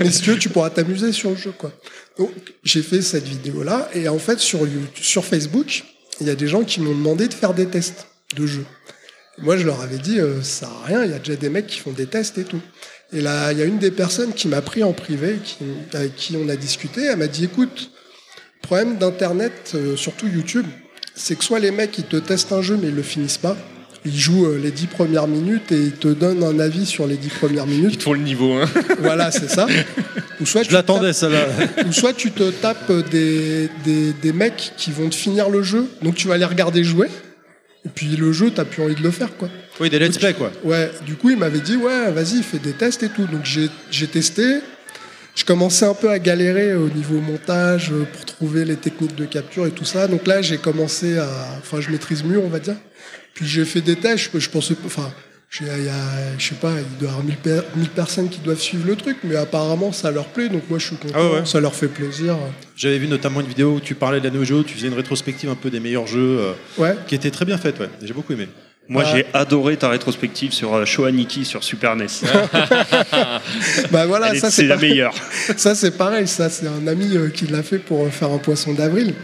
mais, 0.00 0.10
si 0.10 0.22
tu 0.22 0.30
veux, 0.30 0.38
tu 0.38 0.48
pourras 0.48 0.70
t'amuser 0.70 1.12
sur 1.12 1.28
le 1.28 1.36
jeu, 1.36 1.52
quoi. 1.52 1.70
Donc, 2.18 2.30
j'ai 2.62 2.80
fait 2.80 3.02
cette 3.02 3.28
vidéo-là, 3.28 3.90
et 3.94 4.08
en 4.08 4.18
fait, 4.18 4.38
sur, 4.40 4.60
sur 4.98 5.22
Facebook, 5.26 5.84
il 6.22 6.26
y 6.26 6.30
a 6.30 6.34
des 6.34 6.48
gens 6.48 6.64
qui 6.64 6.80
m'ont 6.80 6.94
demandé 6.94 7.28
de 7.28 7.34
faire 7.34 7.52
des 7.52 7.66
tests 7.66 8.06
de 8.34 8.46
jeux. 8.46 8.64
Moi, 9.42 9.56
je 9.56 9.64
leur 9.66 9.80
avais 9.80 9.98
dit, 9.98 10.20
euh, 10.20 10.42
ça 10.42 10.66
sert 10.66 10.68
à 10.68 10.86
rien, 10.86 11.04
il 11.04 11.10
y 11.10 11.14
a 11.14 11.18
déjà 11.18 11.36
des 11.36 11.48
mecs 11.48 11.66
qui 11.66 11.80
font 11.80 11.90
des 11.92 12.06
tests 12.06 12.38
et 12.38 12.44
tout. 12.44 12.60
Et 13.12 13.20
là, 13.20 13.52
il 13.52 13.58
y 13.58 13.62
a 13.62 13.64
une 13.64 13.78
des 13.78 13.90
personnes 13.90 14.32
qui 14.32 14.48
m'a 14.48 14.62
pris 14.62 14.82
en 14.84 14.92
privé, 14.92 15.38
qui, 15.42 15.56
avec 15.92 16.14
qui 16.16 16.36
on 16.36 16.48
a 16.48 16.56
discuté, 16.56 17.04
elle 17.04 17.16
m'a 17.18 17.26
dit, 17.26 17.44
écoute, 17.44 17.90
le 18.62 18.66
problème 18.66 18.96
d'Internet, 18.96 19.72
euh, 19.74 19.96
surtout 19.96 20.26
YouTube, 20.28 20.66
c'est 21.14 21.36
que 21.36 21.44
soit 21.44 21.58
les 21.60 21.70
mecs, 21.70 21.96
ils 21.98 22.04
te 22.04 22.16
testent 22.16 22.52
un 22.52 22.62
jeu, 22.62 22.78
mais 22.80 22.88
ils 22.88 22.94
le 22.94 23.02
finissent 23.02 23.38
pas. 23.38 23.56
Ils 24.06 24.18
jouent 24.18 24.46
euh, 24.46 24.58
les 24.62 24.70
dix 24.70 24.86
premières 24.86 25.26
minutes 25.26 25.72
et 25.72 25.80
ils 25.80 25.92
te 25.92 26.08
donnent 26.08 26.42
un 26.44 26.58
avis 26.60 26.84
sur 26.86 27.06
les 27.06 27.16
dix 27.16 27.28
premières 27.30 27.64
Ils 27.66 27.76
minutes. 27.76 27.98
te 27.98 28.02
font 28.04 28.12
le 28.12 28.20
niveau. 28.20 28.52
Hein. 28.54 28.66
Voilà, 29.00 29.30
c'est 29.30 29.48
ça. 29.50 29.66
Ou 30.40 30.46
soit, 30.46 30.62
Je 30.62 30.72
l'attendais, 30.72 31.12
celle-là. 31.12 31.46
tapes- 31.46 31.86
ou 31.88 31.92
soit 31.92 32.12
tu 32.12 32.30
te 32.30 32.50
tapes 32.50 32.92
des, 33.10 33.68
des, 33.84 34.12
des 34.12 34.32
mecs 34.32 34.72
qui 34.76 34.90
vont 34.92 35.08
te 35.08 35.14
finir 35.14 35.48
le 35.50 35.62
jeu, 35.62 35.86
donc 36.02 36.14
tu 36.16 36.28
vas 36.28 36.36
les 36.36 36.44
regarder 36.44 36.84
jouer. 36.84 37.08
Et 37.86 37.90
puis 37.94 38.06
le 38.16 38.32
jeu, 38.32 38.50
t'as 38.50 38.64
plus 38.64 38.82
envie 38.82 38.94
de 38.94 39.02
le 39.02 39.10
faire, 39.10 39.36
quoi. 39.36 39.48
Oui, 39.80 39.90
des 39.90 39.98
let's 39.98 40.18
play, 40.18 40.32
quoi. 40.32 40.50
Ouais, 40.62 40.90
du 41.04 41.16
coup, 41.16 41.30
il 41.30 41.36
m'avait 41.36 41.60
dit, 41.60 41.76
ouais, 41.76 42.10
vas-y, 42.12 42.42
fais 42.42 42.58
des 42.58 42.72
tests 42.72 43.02
et 43.02 43.08
tout. 43.08 43.26
Donc 43.26 43.44
j'ai 43.44 44.06
testé. 44.06 44.60
Je 45.34 45.44
commençais 45.44 45.84
un 45.84 45.94
peu 45.94 46.10
à 46.10 46.18
galérer 46.20 46.74
au 46.74 46.88
niveau 46.88 47.18
montage 47.18 47.90
euh, 47.90 48.04
pour 48.04 48.24
trouver 48.24 48.64
les 48.64 48.76
techniques 48.76 49.16
de 49.16 49.24
capture 49.24 49.66
et 49.66 49.72
tout 49.72 49.84
ça. 49.84 50.06
Donc 50.06 50.28
là, 50.28 50.42
j'ai 50.42 50.58
commencé 50.58 51.18
à. 51.18 51.28
Enfin, 51.58 51.80
je 51.80 51.90
maîtrise 51.90 52.22
mieux, 52.22 52.38
on 52.38 52.48
va 52.48 52.60
dire. 52.60 52.76
Puis 53.34 53.44
j'ai 53.44 53.64
fait 53.64 53.80
des 53.80 53.96
tests. 53.96 54.30
Je, 54.32 54.38
je 54.38 54.48
pensais. 54.48 54.76
Enfin, 54.86 55.12
il 55.60 55.66
y 55.84 55.88
a, 55.88 56.36
je 56.38 56.48
sais 56.48 56.54
pas, 56.56 56.72
il 56.78 56.98
doit 56.98 57.08
y 57.08 57.10
avoir 57.10 57.24
1000, 57.24 57.36
per- 57.36 57.60
1000 57.76 57.88
personnes 57.90 58.28
qui 58.28 58.40
doivent 58.40 58.58
suivre 58.60 58.86
le 58.86 58.96
truc, 58.96 59.18
mais 59.24 59.36
apparemment, 59.36 59.92
ça 59.92 60.10
leur 60.10 60.26
plaît. 60.26 60.48
Donc 60.48 60.62
moi, 60.68 60.78
je 60.78 60.86
suis 60.86 60.96
content. 60.96 61.14
Ah 61.16 61.30
ouais. 61.40 61.44
Ça 61.46 61.60
leur 61.60 61.74
fait 61.74 61.88
plaisir. 61.88 62.36
J'avais 62.76 62.98
vu 62.98 63.06
notamment 63.06 63.40
une 63.40 63.46
vidéo 63.46 63.74
où 63.76 63.80
tu 63.80 63.94
parlais 63.94 64.20
de 64.20 64.24
la 64.24 64.30
Neo 64.34 64.44
Geo, 64.44 64.62
tu 64.62 64.74
faisais 64.74 64.88
une 64.88 64.94
rétrospective 64.94 65.48
un 65.50 65.54
peu 65.54 65.70
des 65.70 65.80
meilleurs 65.80 66.06
jeux, 66.06 66.38
euh, 66.40 66.52
Ouais. 66.78 66.96
qui 67.06 67.14
était 67.14 67.30
très 67.30 67.44
bien 67.44 67.58
faite, 67.58 67.78
ouais. 67.80 67.88
J'ai 68.02 68.12
beaucoup 68.14 68.32
aimé. 68.32 68.48
Moi, 68.88 69.02
Ah. 69.06 69.12
j'ai 69.16 69.26
adoré 69.32 69.76
ta 69.78 69.88
rétrospective 69.88 70.52
sur 70.52 70.74
euh, 70.74 70.84
Shoaniki 70.84 71.44
sur 71.46 71.64
Super 71.64 71.96
NES. 71.96 72.06
Bah 73.90 74.06
voilà, 74.06 74.30
Elle 74.32 74.40
ça 74.40 74.50
c'est 74.50 74.64
la 74.66 74.76
meilleure. 74.76 75.14
Ça, 75.56 75.74
c'est 75.74 75.96
pareil. 75.96 76.26
Ça, 76.28 76.50
c'est 76.50 76.66
un 76.66 76.86
ami 76.86 77.16
euh, 77.16 77.28
qui 77.30 77.46
l'a 77.46 77.62
fait 77.62 77.78
pour 77.78 78.06
faire 78.12 78.30
un 78.30 78.38
poisson 78.38 78.72
d'avril. 78.74 79.14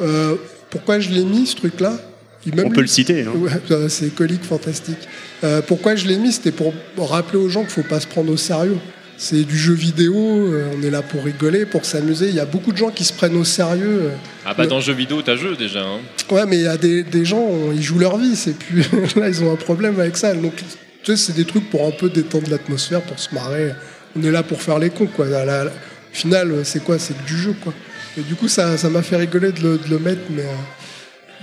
Euh, 0.00 0.36
pourquoi 0.70 1.00
je 1.00 1.10
l'ai 1.10 1.24
mis, 1.24 1.46
ce 1.46 1.56
truc-là? 1.56 1.98
Même 2.46 2.66
On 2.66 2.68
lui- 2.68 2.74
peut 2.74 2.80
le 2.80 2.86
citer. 2.86 3.22
hein. 3.24 3.32
Ouais, 3.36 3.50
c'est 3.88 4.14
colique 4.14 4.44
fantastique. 4.44 4.98
Euh, 5.44 5.60
pourquoi 5.66 5.94
je 5.96 6.06
l'ai 6.06 6.16
mis? 6.16 6.32
C'était 6.32 6.52
pour 6.52 6.72
rappeler 6.98 7.38
aux 7.38 7.48
gens 7.48 7.60
qu'il 7.62 7.70
faut 7.70 7.82
pas 7.82 8.00
se 8.00 8.06
prendre 8.06 8.32
au 8.32 8.36
sérieux. 8.36 8.78
C'est 9.18 9.44
du 9.44 9.58
jeu 9.58 9.74
vidéo, 9.74 10.14
euh, 10.16 10.70
on 10.78 10.82
est 10.82 10.88
là 10.90 11.02
pour 11.02 11.22
rigoler, 11.22 11.66
pour 11.66 11.84
s'amuser. 11.84 12.28
Il 12.30 12.34
y 12.34 12.40
a 12.40 12.46
beaucoup 12.46 12.72
de 12.72 12.78
gens 12.78 12.88
qui 12.90 13.04
se 13.04 13.12
prennent 13.12 13.36
au 13.36 13.44
sérieux. 13.44 14.00
euh. 14.04 14.10
Ah 14.46 14.54
bah 14.54 14.66
dans 14.66 14.76
le 14.76 14.82
jeu 14.82 14.94
vidéo, 14.94 15.20
t'as 15.20 15.36
jeu 15.36 15.56
déjà. 15.56 15.82
Hein. 15.82 15.98
Ouais, 16.30 16.46
mais 16.46 16.56
il 16.56 16.62
y 16.62 16.66
a 16.66 16.78
des, 16.78 17.02
des 17.02 17.26
gens, 17.26 17.40
on- 17.42 17.72
ils 17.72 17.82
jouent 17.82 17.98
leur 17.98 18.16
vie, 18.16 18.34
c'est 18.34 18.56
plus. 18.56 18.82
là, 19.16 19.28
ils 19.28 19.44
ont 19.44 19.52
un 19.52 19.56
problème 19.56 20.00
avec 20.00 20.16
ça. 20.16 20.32
Donc, 20.34 20.54
tu 20.56 20.64
sais, 21.04 21.16
c'est 21.18 21.34
des 21.36 21.44
trucs 21.44 21.68
pour 21.68 21.86
un 21.86 21.90
peu 21.90 22.08
détendre 22.08 22.48
l'atmosphère, 22.50 23.02
pour 23.02 23.18
se 23.18 23.34
marrer. 23.34 23.74
On 24.16 24.22
est 24.22 24.30
là 24.30 24.42
pour 24.42 24.62
faire 24.62 24.78
les 24.78 24.88
cons, 24.88 25.06
quoi. 25.06 25.26
La- 25.26 25.44
la- 25.44 25.64
la- 25.64 25.70
Au 25.70 26.14
final, 26.14 26.54
c'est 26.64 26.82
quoi? 26.82 26.98
C'est 26.98 27.22
du 27.26 27.36
jeu, 27.36 27.54
quoi. 27.62 27.74
Et 28.18 28.22
du 28.22 28.34
coup, 28.36 28.48
ça 28.48 28.78
ça 28.78 28.88
m'a 28.88 29.02
fait 29.02 29.16
rigoler 29.16 29.52
de 29.52 29.60
le, 29.60 29.76
de 29.78 29.88
le 29.90 29.98
mettre, 29.98 30.22
mais 30.30 30.44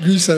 lui, 0.04 0.20
ça, 0.20 0.34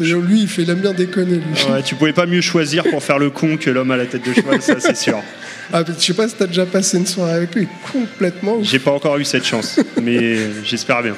lui, 0.00 0.42
il 0.42 0.48
fait, 0.48 0.62
il 0.62 0.70
aime 0.70 0.80
bien 0.80 0.92
déconner, 0.92 1.36
lui. 1.36 1.72
Ouais, 1.72 1.82
tu 1.82 1.94
pouvais 1.94 2.12
pas 2.12 2.26
mieux 2.26 2.40
choisir 2.40 2.84
pour 2.84 3.02
faire 3.02 3.18
le 3.18 3.30
con 3.30 3.56
que 3.56 3.70
l'homme 3.70 3.90
à 3.90 3.96
la 3.96 4.06
tête 4.06 4.26
de 4.26 4.32
cheval, 4.32 4.60
ça 4.62 4.78
c'est 4.80 4.96
sûr. 4.96 5.20
Ah, 5.70 5.82
mais 5.86 5.92
je 5.98 6.02
sais 6.02 6.14
pas 6.14 6.26
si 6.26 6.34
t'as 6.34 6.46
déjà 6.46 6.64
passé 6.64 6.96
une 6.96 7.06
soirée 7.06 7.32
avec 7.34 7.54
lui, 7.54 7.68
complètement. 7.92 8.62
J'ai 8.62 8.78
pas 8.78 8.90
encore 8.90 9.18
eu 9.18 9.24
cette 9.26 9.44
chance, 9.44 9.78
mais 10.00 10.38
j'espère 10.64 11.02
bien. 11.02 11.14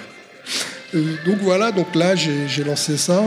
Euh, 0.93 1.05
donc 1.25 1.37
voilà, 1.41 1.71
donc 1.71 1.95
là 1.95 2.17
j'ai 2.17 2.65
lancé 2.65 2.97
ça. 2.97 3.23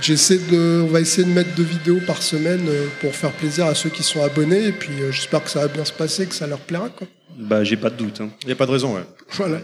J'essaie 0.00 0.38
de, 0.38 0.82
on 0.84 0.88
va 0.88 1.00
essayer 1.00 1.24
de 1.24 1.32
mettre 1.32 1.54
deux 1.54 1.62
vidéos 1.62 2.00
par 2.04 2.20
semaine 2.20 2.66
euh, 2.68 2.86
pour 3.00 3.14
faire 3.14 3.30
plaisir 3.30 3.66
à 3.66 3.76
ceux 3.76 3.90
qui 3.90 4.02
sont 4.02 4.24
abonnés 4.24 4.66
et 4.66 4.72
puis 4.72 4.90
euh, 5.00 5.12
j'espère 5.12 5.44
que 5.44 5.50
ça 5.50 5.60
va 5.60 5.68
bien 5.68 5.84
se 5.84 5.92
passer, 5.92 6.26
que 6.26 6.34
ça 6.34 6.48
leur 6.48 6.58
plaira 6.58 6.88
quoi. 6.88 7.06
Bah, 7.38 7.62
j'ai 7.62 7.76
pas 7.76 7.90
de 7.90 7.96
doute. 7.96 8.20
hein. 8.20 8.30
Il 8.42 8.46
n'y 8.46 8.52
a 8.52 8.56
pas 8.56 8.66
de 8.66 8.72
raison, 8.72 8.96
ouais. 8.96 9.02
Voilà. 9.34 9.58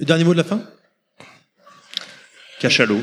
Et 0.00 0.04
dernier 0.04 0.24
mot 0.24 0.32
de 0.32 0.38
la 0.38 0.44
fin? 0.44 0.60
Cachalot. 2.58 3.00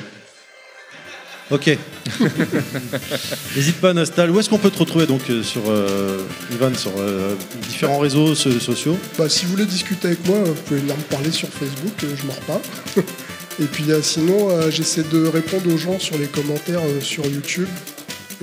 Ok. 1.51 1.77
N'hésite 3.55 3.75
pas, 3.79 3.93
Nostal. 3.93 4.31
Où 4.31 4.39
est-ce 4.39 4.49
qu'on 4.49 4.57
peut 4.57 4.71
te 4.71 4.79
retrouver 4.79 5.05
donc 5.05 5.21
euh, 5.29 5.43
sur 5.43 5.61
euh, 5.67 6.23
Ivan, 6.51 6.73
sur 6.73 6.91
euh, 6.97 7.35
différents 7.67 7.99
réseaux 7.99 8.33
so- 8.33 8.59
sociaux? 8.59 8.97
Bah, 9.17 9.29
si 9.29 9.45
vous 9.45 9.51
voulez 9.51 9.65
discuter 9.65 10.07
avec 10.07 10.25
moi, 10.27 10.37
vous 10.43 10.53
pouvez 10.53 10.79
venir 10.79 10.97
me 10.97 11.03
parler 11.03 11.31
sur 11.31 11.47
Facebook, 11.49 11.93
je 12.01 12.25
m'en 12.25 12.33
reparle. 12.33 12.61
et 13.61 13.65
puis 13.65 13.85
euh, 13.91 14.01
sinon, 14.01 14.49
euh, 14.49 14.71
j'essaie 14.71 15.03
de 15.03 15.25
répondre 15.27 15.71
aux 15.71 15.77
gens 15.77 15.99
sur 15.99 16.17
les 16.17 16.27
commentaires 16.27 16.81
euh, 16.83 16.99
sur 17.01 17.25
YouTube. 17.25 17.67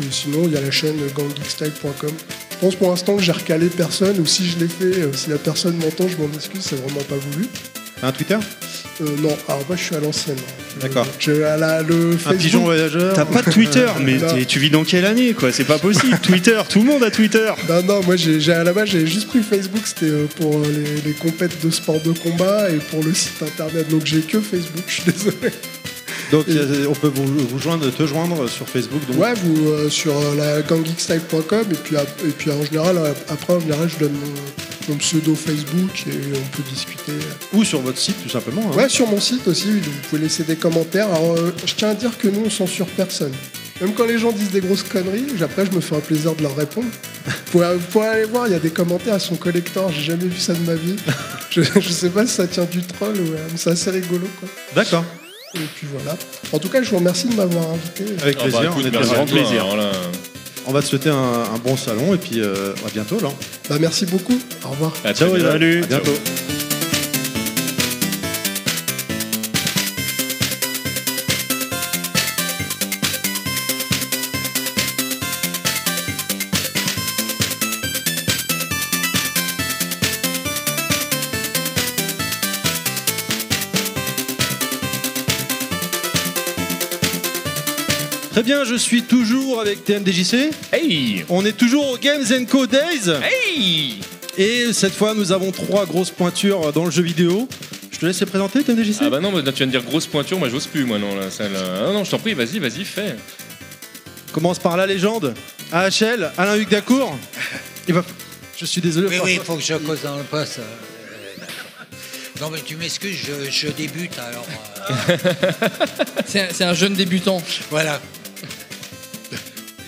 Et 0.00 0.10
sinon, 0.10 0.44
il 0.44 0.52
y 0.52 0.56
a 0.56 0.60
la 0.60 0.70
chaîne 0.70 0.96
ganggeekstyle.com. 1.14 2.10
Je 2.52 2.56
pense 2.66 2.76
pour 2.76 2.90
l'instant 2.90 3.16
que 3.16 3.22
j'ai 3.22 3.32
recalé 3.32 3.66
personne, 3.66 4.18
ou 4.20 4.26
si 4.26 4.48
je 4.48 4.58
l'ai 4.60 4.68
fait, 4.68 5.00
euh, 5.00 5.12
si 5.12 5.28
la 5.30 5.38
personne 5.38 5.76
m'entend, 5.76 6.06
je 6.08 6.16
m'en 6.18 6.32
excuse, 6.32 6.62
c'est 6.62 6.76
vraiment 6.80 7.02
pas 7.08 7.16
voulu. 7.16 7.46
Un 8.02 8.12
Twitter? 8.12 8.38
Non, 9.22 9.36
alors 9.48 9.64
moi 9.68 9.76
je 9.76 9.82
suis 9.82 9.94
à 9.96 10.00
l'ancienne. 10.00 10.36
D'accord. 10.80 11.06
Je, 11.18 11.42
à 11.42 11.56
la- 11.56 11.82
le 11.82 12.16
Un 12.26 12.34
pigeon 12.34 12.64
voyageur 12.64 13.12
T'as 13.14 13.24
pas 13.26 13.42
de 13.42 13.50
Twitter, 13.50 13.86
mais 14.00 14.18
t'es- 14.18 14.44
tu 14.46 14.58
vis 14.58 14.70
dans 14.70 14.84
quelle 14.84 15.04
année 15.04 15.32
quoi? 15.34 15.52
C'est 15.52 15.64
pas 15.64 15.78
possible. 15.78 16.18
Twitter, 16.22 16.60
tout 16.68 16.80
le 16.80 16.86
monde 16.86 17.02
a 17.04 17.10
Twitter. 17.10 17.50
Non, 17.68 17.82
non, 17.82 18.02
moi 18.02 18.16
j'ai, 18.16 18.40
j'ai- 18.40 18.52
à 18.52 18.64
la 18.64 18.72
base 18.72 18.88
j'ai 18.88 19.06
juste 19.06 19.28
pris 19.28 19.40
Facebook, 19.42 19.82
c'était 19.84 20.06
euh, 20.06 20.26
pour 20.40 20.56
euh, 20.56 20.62
les, 20.66 21.10
les 21.10 21.14
compètes 21.16 21.64
de 21.64 21.70
sport 21.70 22.00
de 22.00 22.12
combat 22.12 22.70
et 22.70 22.76
pour 22.90 23.02
le 23.04 23.12
site 23.14 23.42
internet, 23.42 23.88
donc 23.90 24.02
j'ai 24.06 24.20
que 24.22 24.40
Facebook, 24.40 24.84
je 24.86 24.92
suis 24.92 25.12
désolé. 25.12 25.52
Donc 26.30 26.46
euh, 26.48 26.86
on 26.88 26.94
peut 26.94 27.12
vous, 27.14 27.26
vous 27.46 27.58
joindre, 27.58 27.90
te 27.92 28.06
joindre 28.06 28.48
sur 28.48 28.66
Facebook. 28.66 29.00
Donc? 29.06 29.20
Ouais, 29.20 29.34
vous 29.34 29.68
euh, 29.68 29.90
sur 29.90 30.16
euh, 30.16 30.34
la 30.38 30.62
ganggeekstyle.com 30.62 31.64
et 31.70 31.74
puis, 31.74 31.96
ap- 31.96 32.08
et 32.26 32.30
puis 32.30 32.50
en 32.50 32.62
général, 32.64 32.96
euh, 32.96 33.12
après 33.28 33.52
en 33.54 33.60
général 33.60 33.88
je 33.92 33.98
donne 34.04 34.12
mon, 34.14 34.32
mon 34.88 34.96
pseudo 34.96 35.34
Facebook 35.34 36.04
et 36.06 36.10
on 36.34 36.56
peut 36.56 36.62
discuter. 36.70 37.12
Ou 37.52 37.64
sur 37.64 37.80
votre 37.80 37.98
site 37.98 38.16
tout 38.22 38.28
simplement. 38.28 38.62
hein. 38.72 38.76
Ouais, 38.76 38.88
sur 38.88 39.06
mon 39.08 39.20
site 39.20 39.46
aussi, 39.48 39.70
vous 39.70 39.90
pouvez 40.08 40.22
laisser 40.22 40.44
des 40.44 40.56
commentaires. 40.56 41.08
Alors, 41.12 41.36
euh, 41.36 41.54
je 41.66 41.74
tiens 41.74 41.90
à 41.90 41.94
dire 41.94 42.16
que 42.18 42.28
nous, 42.28 42.42
on 42.46 42.50
censure 42.50 42.86
personne. 42.86 43.32
Même 43.80 43.94
quand 43.94 44.04
les 44.06 44.18
gens 44.18 44.30
disent 44.32 44.50
des 44.50 44.60
grosses 44.60 44.84
conneries, 44.84 45.24
après, 45.42 45.66
je 45.66 45.72
me 45.72 45.80
fais 45.80 45.96
un 45.96 46.00
plaisir 46.00 46.34
de 46.36 46.42
leur 46.42 46.54
répondre. 46.56 46.86
Vous 47.26 47.32
pouvez, 47.52 47.74
vous 47.74 47.86
pouvez 47.90 48.06
aller 48.06 48.24
voir, 48.24 48.46
il 48.46 48.52
y 48.52 48.56
a 48.56 48.60
des 48.60 48.70
commentaires 48.70 49.14
à 49.14 49.18
son 49.18 49.34
collector, 49.36 49.90
j'ai 49.92 50.02
jamais 50.02 50.26
vu 50.26 50.38
ça 50.38 50.52
de 50.54 50.60
ma 50.64 50.74
vie. 50.74 50.96
Je, 51.50 51.62
je 51.62 51.88
sais 51.90 52.08
pas 52.10 52.26
si 52.26 52.34
ça 52.34 52.46
tient 52.46 52.64
du 52.64 52.80
troll, 52.82 53.14
ou, 53.16 53.32
euh, 53.34 53.36
mais 53.50 53.56
c'est 53.56 53.70
assez 53.70 53.90
rigolo, 53.90 54.26
quoi. 54.40 54.48
D'accord. 54.74 55.04
Et 55.54 55.58
puis 55.74 55.86
voilà. 55.92 56.16
En 56.52 56.58
tout 56.58 56.68
cas, 56.68 56.82
je 56.82 56.90
vous 56.90 56.96
remercie 56.98 57.26
de 57.28 57.34
m'avoir 57.34 57.70
invité. 57.70 58.04
Avec 58.22 58.36
Ah 58.40 58.44
bah, 58.44 58.50
plaisir. 58.50 58.62
écoute, 58.70 58.82
on, 58.84 58.86
est 58.86 58.90
merci 58.90 59.10
bien- 59.12 59.20
à 59.22 59.26
toi, 59.26 59.36
plaisir. 59.36 59.76
là. 59.76 59.92
On 60.66 60.72
va 60.72 60.80
te 60.80 60.86
souhaiter 60.86 61.10
un, 61.10 61.14
un 61.16 61.58
bon 61.64 61.76
salon 61.76 62.14
et 62.14 62.18
puis 62.18 62.40
euh, 62.40 62.72
à 62.86 62.90
bientôt 62.90 63.18
là. 63.20 63.28
Bah, 63.68 63.76
merci 63.80 64.06
beaucoup. 64.06 64.38
Au 64.64 64.68
revoir. 64.70 64.92
À 65.04 65.12
très 65.12 65.26
Ciao. 65.26 65.38
Salut. 65.38 65.82
À 65.84 65.86
bientôt. 65.86 66.51
Très 88.32 88.42
bien, 88.42 88.64
je 88.64 88.74
suis 88.74 89.02
toujours 89.02 89.60
avec 89.60 89.84
TMDJC. 89.84 90.50
Hey 90.72 91.24
On 91.28 91.44
est 91.44 91.52
toujours 91.56 91.86
au 91.90 91.98
Games 91.98 92.24
Co 92.48 92.66
Days. 92.66 93.10
Hey 93.22 93.98
Et 94.38 94.72
cette 94.72 94.94
fois, 94.94 95.12
nous 95.14 95.32
avons 95.32 95.52
trois 95.52 95.84
grosses 95.84 96.10
pointures 96.10 96.72
dans 96.72 96.84
le 96.86 96.90
jeu 96.90 97.02
vidéo. 97.02 97.46
Je 97.90 97.98
te 97.98 98.06
laisse 98.06 98.20
les 98.20 98.26
présenter, 98.26 98.64
TMDJC 98.64 99.02
Ah 99.02 99.10
bah 99.10 99.20
non, 99.20 99.32
bah, 99.32 99.42
tu 99.44 99.58
viens 99.58 99.66
de 99.66 99.70
dire 99.72 99.82
grosse 99.82 100.06
pointure, 100.06 100.38
moi 100.38 100.48
j'ose 100.48 100.66
plus, 100.66 100.84
moi 100.84 100.98
non. 100.98 101.14
Là, 101.14 101.30
celle, 101.30 101.52
euh, 101.54 101.88
Ah 101.90 101.92
non, 101.92 102.04
je 102.04 102.10
t'en 102.10 102.18
prie, 102.18 102.32
vas-y, 102.32 102.58
vas-y, 102.58 102.84
fais. 102.84 103.16
Commence 104.32 104.58
par 104.58 104.78
la 104.78 104.86
légende. 104.86 105.34
AHL, 105.70 106.32
Alain 106.38 106.56
Hugues 106.56 106.70
Dacour. 106.70 107.16
Il 107.86 107.94
va... 107.94 108.02
Je 108.58 108.64
suis 108.64 108.80
désolé. 108.80 109.08
Oui, 109.08 109.16
oui, 109.24 109.32
il 109.34 109.40
faut 109.40 109.56
que 109.56 109.62
je 109.62 109.74
cause 109.74 110.00
dans 110.02 110.16
le 110.16 110.22
poste. 110.22 110.60
euh. 110.60 110.62
Non, 112.40 112.48
mais 112.50 112.60
tu 112.64 112.76
m'excuses, 112.76 113.18
je, 113.26 113.50
je 113.50 113.68
débute, 113.68 114.18
alors 114.18 114.46
euh, 115.10 115.16
c'est 116.26 116.64
un 116.64 116.74
jeune 116.74 116.94
débutant. 116.94 117.40
voilà. 117.70 118.00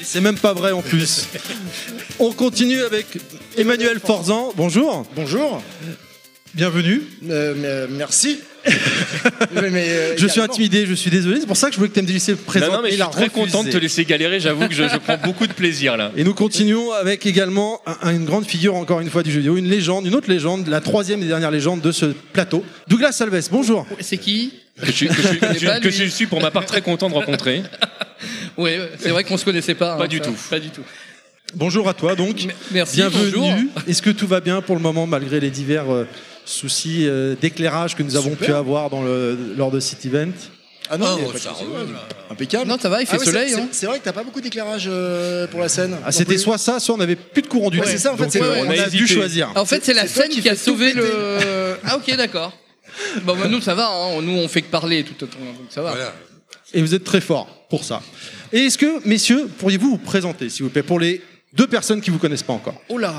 C'est 0.05 0.21
même 0.21 0.39
pas 0.39 0.53
vrai 0.53 0.73
en 0.73 0.83
plus. 0.83 1.27
On 2.19 2.33
continue 2.33 2.83
avec 2.83 3.07
Emmanuel 3.57 3.99
Forzan. 4.05 4.53
Bonjour. 4.57 5.07
Bonjour, 5.17 5.63
Bienvenue. 6.55 7.03
Euh, 7.29 7.55
mais- 7.89 7.97
merci. 7.97 8.39
Mais, 9.55 9.69
mais, 9.71 9.89
euh, 9.91 10.15
Je 10.17 10.27
suis 10.27 10.41
intimidé, 10.41 10.87
je 10.87 10.95
suis 10.95 11.11
désolé. 11.11 11.41
C'est 11.41 11.47
pour 11.47 11.57
ça 11.57 11.67
que 11.67 11.73
je 11.75 11.79
voulais 11.79 11.91
que 11.91 11.95
TMDJC 12.01 12.35
présente. 12.37 12.71
non, 12.71 12.77
non, 12.77 12.83
mais 12.83 12.89
je 12.91 12.95
Il 12.95 12.97
suis 12.99 13.03
a 13.03 13.07
très 13.09 13.25
refusé. 13.25 13.41
content 13.43 13.65
de 13.65 13.71
te 13.71 13.77
laisser 13.77 14.05
galérer, 14.07 14.41
j'avoue 14.41 14.69
que 14.69 14.75
je, 14.75 14.85
je 14.89 14.97
prends 14.97 15.19
beaucoup 15.19 15.47
de 15.47 15.53
plaisir 15.53 15.97
là. 15.99 16.13
Et 16.17 16.25
nous 16.25 16.33
continuons 16.33 16.93
avec 16.93 17.27
également 17.27 17.83
un- 18.03 18.15
une 18.15 18.25
grande 18.25 18.47
figure, 18.47 18.75
encore 18.77 19.01
une 19.01 19.11
fois, 19.11 19.23
du 19.23 19.31
jeu 19.33 19.39
vidéo, 19.41 19.57
une 19.59 19.69
légende, 19.69 20.07
une 20.07 20.15
autre 20.15 20.31
légende, 20.31 20.67
la 20.69 20.81
troisième 20.81 21.23
et 21.23 21.27
dernière 21.27 21.51
légende 21.51 21.83
de 21.83 21.93
ce 21.93 22.07
plateau. 22.33 22.65
Douglas 22.89 23.19
Alves, 23.21 23.49
bonjour. 23.51 23.87
C'est 24.01 24.17
qui? 24.19 24.55
Que 24.81 24.87
je, 24.87 24.93
suis- 24.93 25.09
que 25.09 25.15
je 25.15 25.27
suis- 25.29 25.39
que 25.41 25.59
je- 25.59 25.67
pas 25.67 25.81
que 25.81 25.89
lui. 25.89 25.93
je 25.95 26.05
suis 26.05 26.27
pour 26.27 26.41
ma 26.41 26.51
part 26.51 26.65
très 26.65 26.81
content 26.81 27.11
de 27.11 27.15
rencontrer. 27.15 27.63
Ouais, 28.57 28.79
c'est 28.99 29.11
vrai 29.11 29.25
qu'on 29.25 29.37
se 29.37 29.45
connaissait 29.45 29.75
pas. 29.75 29.97
Pas 29.97 30.05
hein, 30.05 30.09
du 30.09 30.19
ça. 30.19 30.25
tout. 30.25 30.35
Pas 30.51 30.61
du 30.61 30.71
tout. 30.71 30.83
Bonjour 31.55 31.89
à 31.89 31.95
toi 31.95 32.15
donc. 32.15 32.47
Merci. 32.73 32.97
Bienvenue. 32.97 33.69
Est-ce 33.87 34.03
que 34.03 34.11
tout 34.11 34.27
va 34.27 34.41
bien 34.41 34.61
pour 34.63 34.75
le 34.77 34.83
moment 34.83 35.07
malgré 35.07 35.41
les 35.41 35.51
divers 35.51 35.93
euh, 35.93 36.07
soucis 36.45 37.07
euh, 37.07 37.35
d'éclairage 37.41 37.95
que 37.97 38.03
nous 38.03 38.17
avons 38.17 38.31
Super. 38.31 38.47
pu 38.47 38.53
avoir 38.53 38.91
dans 38.91 39.03
le, 39.03 39.39
lors 39.57 39.71
de 39.71 39.79
cet 39.81 40.05
event? 40.07 40.33
Ah 40.91 40.99
non, 40.99 41.07
Oh, 41.13 41.17
il 41.19 41.25
y 41.25 41.29
a 41.29 41.33
pas 41.33 41.39
de 41.39 41.43
ça 41.43 41.51
roule. 41.53 41.69
impeccable. 42.31 42.69
Non, 42.69 42.77
ça 42.79 42.89
va, 42.91 43.01
il 43.01 43.07
fait 43.07 43.17
Ah 43.21 43.25
soleil. 43.25 43.51
c'est- 43.51 43.57
hein. 43.61 43.69
C'est 43.71 43.81
c'est 43.81 43.87
vrai 43.87 43.99
que 44.01 44.05
t'as 44.05 44.13
pas 44.13 44.23
beaucoup 44.25 44.41
d'éclairage 44.43 44.85
euh, 44.87 45.47
pour 45.47 45.61
la 45.61 45.69
scène. 45.69 45.97
ah, 46.05 46.13
C'était 46.13 46.37
soit 46.39 46.59
ça, 46.59 46.79
soit 46.81 46.95
on 46.95 46.99
n'avait 46.99 47.17
plus 47.17 47.41
de 47.43 47.47
courant 47.47 47.71
du 47.71 47.79
Ouais, 47.79 47.85
tout. 47.87 47.91
c'est 47.91 47.99
ça, 47.99 48.13
en 48.13 48.17
fait, 48.17 48.25
Donc, 48.25 48.37
euh, 48.37 48.53
ouais, 48.53 48.61
on 48.65 48.67
on 48.67 48.79
a, 48.79 48.83
a 48.83 48.91
dû 48.91 49.07
choisir. 49.07 49.51
En 49.55 49.65
fait, 49.65 49.83
c'est 49.85 49.95
la 49.95 50.07
scène 50.07 50.29
qui 50.29 50.43
qui, 50.43 50.49
a 50.49 50.57
sauvé 50.57 50.93
le. 50.93 51.77
Ah, 51.87 51.97
ok, 51.97 52.15
d'accord. 52.17 52.53
Bon, 53.23 53.35
bah, 53.37 53.49
nous, 53.49 53.61
ça 53.61 53.75
va. 53.75 53.89
hein. 53.89 54.21
Nous, 54.23 54.33
on 54.37 54.47
fait 54.49 54.63
que 54.63 54.71
parler 54.71 55.05
tout 55.05 55.23
autant. 55.25 55.39
Donc, 55.39 55.55
ça 55.71 55.83
va. 55.83 55.91
voilà. 55.91 56.13
Et 56.75 56.81
vous 56.83 56.95
êtes 56.95 57.05
très 57.05 57.21
fort 57.21 57.47
pour 57.71 57.85
ça. 57.85 58.03
Et 58.55 58.67
est-ce 58.67 58.79
que, 58.79 59.07
messieurs, 59.07 59.49
pourriez-vous 59.59 59.91
vous 59.91 59.99
présenter, 59.99 60.49
s'il 60.49 60.63
vous 60.63 60.71
plaît, 60.71 60.85
pour 60.85 61.01
les 61.01 61.21
deux 61.55 61.67
personnes 61.67 62.01
qui 62.01 62.11
vous 62.11 62.21
connaissent 62.21 62.45
pas 62.45 62.53
encore 62.53 62.81
Oh 62.89 62.99
là 62.99 63.13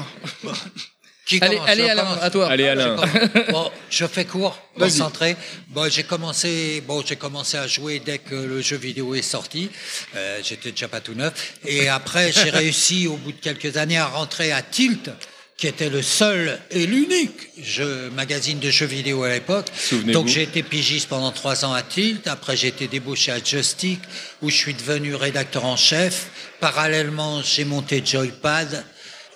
Qui 1.26 1.40
Allez, 1.42 1.56
commence 1.58 1.70
allez, 1.70 1.84
Je 1.84 1.90
Alain, 1.90 2.04
commence. 2.04 2.24
à 2.24 2.30
toi. 2.30 2.48
Allez, 2.50 2.68
Alain. 2.70 2.96
Bon, 3.52 3.70
je 3.90 4.06
fais 4.06 4.24
court, 4.24 4.58
concentré. 4.80 5.36
Bon, 5.72 5.90
j'ai 5.92 6.04
commencé, 6.04 6.82
bon, 6.88 7.04
j'ai 7.06 7.18
commencé 7.18 7.58
à 7.58 7.68
jouer 7.68 8.00
dès 8.00 8.20
que 8.20 8.34
le 8.36 8.62
jeu 8.62 8.78
vidéo 8.78 9.14
est 9.14 9.22
sorti. 9.22 9.70
Euh, 10.16 10.40
J'étais 10.42 10.72
déjà 10.72 10.88
pas 10.88 11.02
tout 11.02 11.16
neuf. 11.16 11.56
Et 11.66 11.90
après, 11.90 12.32
j'ai 12.32 12.50
réussi, 12.62 13.08
au 13.08 13.18
bout 13.18 13.34
de 13.34 13.38
quelques 13.42 13.76
années, 13.76 13.98
à 13.98 14.06
rentrer 14.08 14.54
à 14.54 14.62
Tilt, 14.62 15.10
qui 15.58 15.68
était 15.68 15.90
le 15.90 16.02
seul 16.02 16.60
et 16.70 16.86
l'unique 16.86 17.50
jeu, 17.62 18.10
magazine 18.12 18.60
de 18.60 18.70
jeux 18.70 18.86
vidéo 18.86 19.24
à 19.24 19.30
l'époque. 19.30 19.68
Donc 20.08 20.28
j'ai 20.28 20.44
été 20.44 20.64
pigiste 20.64 21.08
pendant 21.08 21.32
trois 21.32 21.64
ans 21.64 21.74
à 21.74 21.82
Tilt. 21.82 22.28
Après, 22.28 22.58
j'ai 22.58 22.68
été 22.68 22.88
débauché 22.88 23.32
à 23.32 23.42
Joystick, 23.42 24.02
où 24.42 24.50
je 24.50 24.56
suis 24.56 24.74
devenu 24.74 25.16
rédacteur 25.16 25.64
en 25.66 25.78
chef. 25.78 26.28
Parallèlement, 26.60 27.42
j'ai 27.42 27.64
monté 27.64 28.02
Joypad 28.06 28.84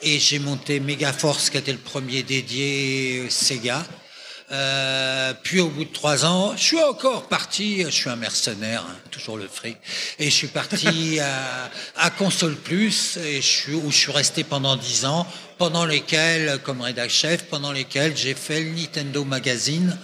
et 0.02 0.20
j'ai 0.20 0.40
monté 0.40 0.82
Megaforce, 0.82 1.50
qui 1.50 1.58
était 1.58 1.72
le 1.72 1.78
premier 1.78 2.24
dédié 2.24 3.30
Sega. 3.30 3.86
Euh, 4.52 5.34
puis 5.44 5.60
au 5.60 5.68
bout 5.68 5.86
de 5.86 5.94
trois 5.94 6.26
ans, 6.26 6.54
je 6.58 6.64
suis 6.64 6.82
encore 6.82 7.28
parti, 7.28 7.84
je 7.84 7.90
suis 7.90 8.10
un 8.10 8.16
mercenaire, 8.16 8.84
hein, 8.90 8.96
toujours 9.12 9.38
le 9.38 9.48
fric, 9.48 9.78
et 10.18 10.26
je 10.26 10.36
suis 10.36 10.48
parti 10.48 11.20
à, 11.22 11.70
à 11.96 12.10
Console 12.10 12.56
Plus, 12.56 13.18
et 13.18 13.42
je 13.44 13.48
suis, 13.48 13.74
où 13.76 13.92
je 13.92 13.96
suis 13.96 14.12
resté 14.12 14.44
pendant 14.44 14.76
dix 14.76 15.06
ans, 15.06 15.28
pendant 15.60 15.86
lesquels, 15.86 16.58
comme 16.64 16.82
rédac 16.82 17.10
chef, 17.10 17.44
pendant 17.44 17.72
lesquels 17.74 18.16
j'ai 18.18 18.34
fait 18.34 18.64
le 18.64 18.72
Nintendo 18.72 19.24
Magazine, 19.26 19.96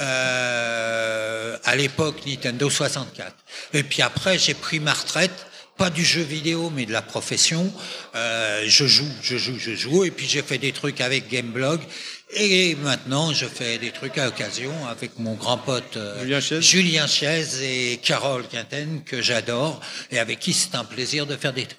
euh, 0.00 1.56
à 1.62 1.76
l'époque 1.76 2.26
Nintendo 2.26 2.68
64. 2.68 3.32
Et 3.74 3.82
puis 3.84 4.02
après, 4.02 4.38
j'ai 4.38 4.54
pris 4.54 4.80
ma 4.80 4.94
retraite, 4.94 5.46
pas 5.76 5.90
du 5.90 6.04
jeu 6.04 6.22
vidéo, 6.22 6.72
mais 6.74 6.86
de 6.86 6.92
la 6.92 7.02
profession. 7.02 7.70
Euh, 8.14 8.64
je 8.66 8.86
joue, 8.86 9.10
je 9.22 9.36
joue, 9.36 9.58
je 9.58 9.74
joue, 9.74 10.04
et 10.04 10.10
puis 10.10 10.26
j'ai 10.26 10.42
fait 10.42 10.58
des 10.58 10.72
trucs 10.72 11.00
avec 11.02 11.28
Gameblog. 11.28 11.80
Et 12.36 12.74
maintenant, 12.76 13.32
je 13.32 13.46
fais 13.46 13.76
des 13.78 13.90
trucs 13.90 14.16
à 14.16 14.28
occasion 14.28 14.72
avec 14.88 15.18
mon 15.18 15.34
grand 15.34 15.58
pote 15.58 15.98
euh, 15.98 16.22
Julien 16.22 16.40
Chiez. 16.40 16.62
Julien 16.62 17.06
Chiez 17.06 17.92
et 17.92 17.96
Carole 17.98 18.48
Quinten, 18.48 19.04
que 19.04 19.20
j'adore, 19.20 19.80
et 20.10 20.18
avec 20.18 20.40
qui 20.40 20.54
c'est 20.54 20.74
un 20.74 20.84
plaisir 20.84 21.26
de 21.26 21.36
faire 21.36 21.52
des 21.52 21.66
trucs. 21.66 21.78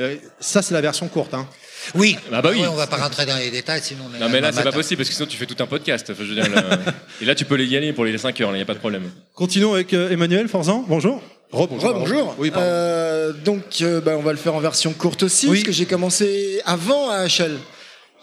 Euh, 0.00 0.16
Ça, 0.38 0.60
c'est 0.60 0.74
la 0.74 0.82
version 0.82 1.08
courte. 1.08 1.32
Hein. 1.34 1.48
Oui, 1.94 2.16
Ah 2.32 2.42
bah 2.42 2.50
oui. 2.52 2.60
Ouais, 2.60 2.66
on 2.68 2.74
va 2.74 2.86
pas 2.86 2.96
rentrer 2.96 3.26
dans 3.26 3.36
les 3.36 3.50
détails, 3.50 3.80
sinon 3.82 4.04
on 4.10 4.14
est 4.16 4.18
Non 4.20 4.28
mais 4.28 4.40
là 4.40 4.52
c'est 4.52 4.62
pas 4.62 4.72
possible 4.72 4.98
parce 4.98 5.08
que 5.08 5.14
sinon 5.14 5.28
tu 5.28 5.36
fais 5.36 5.46
tout 5.46 5.60
un 5.62 5.66
podcast. 5.66 6.08
Enfin, 6.10 6.22
je 6.24 6.28
veux 6.28 6.34
dire, 6.34 6.48
là- 6.50 6.78
Et 7.22 7.24
là 7.24 7.34
tu 7.34 7.44
peux 7.44 7.54
les 7.56 7.68
gagner 7.68 7.92
pour 7.92 8.04
les 8.04 8.16
5 8.18 8.40
heures, 8.40 8.50
il 8.52 8.56
n'y 8.56 8.62
a 8.62 8.66
pas 8.66 8.74
de 8.74 8.78
problème. 8.78 9.10
Continuons 9.34 9.74
avec 9.74 9.92
euh, 9.94 10.10
Emmanuel 10.10 10.48
Forzan. 10.48 10.84
Bonjour. 10.88 11.22
Rebonjour. 11.52 11.88
Rebonjour. 11.90 12.34
Oui, 12.38 12.50
pardon. 12.50 12.66
Euh, 12.68 13.32
donc, 13.32 13.64
euh, 13.82 14.00
bah, 14.00 14.12
on 14.16 14.22
va 14.22 14.30
le 14.30 14.38
faire 14.38 14.54
en 14.54 14.60
version 14.60 14.92
courte 14.92 15.24
aussi, 15.24 15.48
Oui. 15.48 15.58
parce 15.58 15.66
que 15.66 15.72
j'ai 15.72 15.86
commencé 15.86 16.60
avant 16.64 17.10
AHL. 17.10 17.56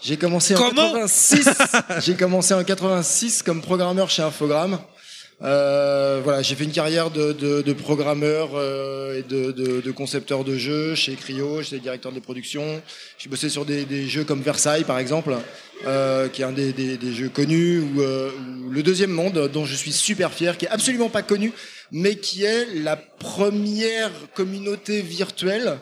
J'ai 0.02 0.16
commencé 0.16 0.54
en 0.54 0.58
Comment 0.58 0.92
86. 0.92 1.50
j'ai 2.00 2.14
commencé 2.14 2.54
en 2.54 2.62
86 2.64 3.42
comme 3.42 3.60
programmeur 3.60 4.08
chez 4.08 4.22
Infogrames. 4.22 4.78
Euh, 5.40 6.20
voilà, 6.24 6.42
j'ai 6.42 6.56
fait 6.56 6.64
une 6.64 6.72
carrière 6.72 7.10
de, 7.10 7.32
de, 7.32 7.62
de 7.62 7.72
programmeur 7.72 8.50
euh, 8.54 9.18
et 9.18 9.22
de, 9.22 9.52
de, 9.52 9.80
de 9.80 9.90
concepteur 9.92 10.42
de 10.42 10.56
jeux 10.56 10.96
chez 10.96 11.14
Cryo, 11.14 11.62
j'étais 11.62 11.78
directeur 11.78 12.10
des 12.10 12.20
productions. 12.20 12.82
J'ai 13.18 13.28
bossé 13.30 13.48
sur 13.48 13.64
des, 13.64 13.84
des 13.84 14.08
jeux 14.08 14.24
comme 14.24 14.42
Versailles, 14.42 14.82
par 14.82 14.98
exemple, 14.98 15.36
euh, 15.86 16.28
qui 16.28 16.42
est 16.42 16.44
un 16.44 16.50
des, 16.50 16.72
des, 16.72 16.96
des 16.96 17.12
jeux 17.12 17.28
connus, 17.28 17.78
ou, 17.78 18.02
euh, 18.02 18.30
Le 18.68 18.82
Deuxième 18.82 19.12
Monde, 19.12 19.48
dont 19.52 19.64
je 19.64 19.76
suis 19.76 19.92
super 19.92 20.32
fier, 20.32 20.58
qui 20.58 20.64
est 20.64 20.70
absolument 20.70 21.08
pas 21.08 21.22
connu, 21.22 21.52
mais 21.92 22.16
qui 22.16 22.44
est 22.44 22.66
la 22.74 22.96
première 22.96 24.10
communauté 24.34 25.02
virtuelle 25.02 25.78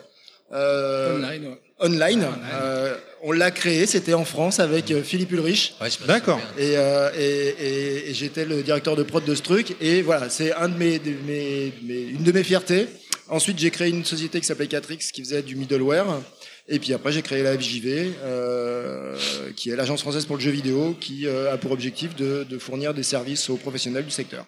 euh, 0.53 1.17
Online, 1.17 1.47
ouais. 1.47 1.61
Online. 1.79 2.25
Euh, 2.53 2.95
on 3.23 3.31
l'a 3.31 3.51
créé, 3.51 3.85
c'était 3.85 4.13
en 4.13 4.25
France 4.25 4.59
avec 4.59 4.91
euh, 4.91 5.01
Philippe 5.03 5.31
Ulrich. 5.31 5.73
Ouais, 5.81 5.89
D'accord. 6.07 6.39
Et, 6.57 6.73
euh, 6.77 7.09
et, 7.17 7.55
et- 7.59 8.09
et 8.09 8.13
j'étais 8.13 8.45
le 8.45 8.63
directeur 8.63 8.95
de 8.95 9.03
prod 9.03 9.23
de 9.23 9.35
ce 9.35 9.41
truc. 9.41 9.75
Et 9.81 10.01
voilà, 10.01 10.29
c'est 10.29 10.53
un 10.53 10.69
de 10.69 10.77
mes, 10.77 10.99
de 10.99 11.11
mes- 11.25 11.73
mes- 11.83 12.01
une 12.03 12.23
de 12.23 12.31
mes 12.31 12.43
fiertés. 12.43 12.87
Ensuite, 13.29 13.59
j'ai 13.59 13.71
créé 13.71 13.89
une 13.89 14.05
société 14.05 14.39
qui 14.39 14.45
s'appelait 14.45 14.67
4X 14.67 15.11
qui 15.11 15.21
faisait 15.23 15.41
du 15.41 15.55
middleware. 15.55 16.21
Et 16.69 16.79
puis 16.79 16.93
après, 16.93 17.11
j'ai 17.13 17.21
créé 17.21 17.43
la 17.43 17.53
FJV, 17.57 18.11
euh, 18.23 19.15
qui 19.55 19.69
est 19.69 19.75
l'agence 19.75 20.01
française 20.01 20.25
pour 20.25 20.35
le 20.35 20.41
jeu 20.41 20.51
vidéo, 20.51 20.95
qui 20.99 21.25
euh, 21.25 21.53
a 21.53 21.57
pour 21.57 21.71
objectif 21.71 22.15
de, 22.15 22.45
de 22.49 22.57
fournir 22.57 22.93
des 22.93 23.03
services 23.03 23.49
aux 23.49 23.55
professionnels 23.57 24.03
du 24.05 24.11
secteur. 24.11 24.45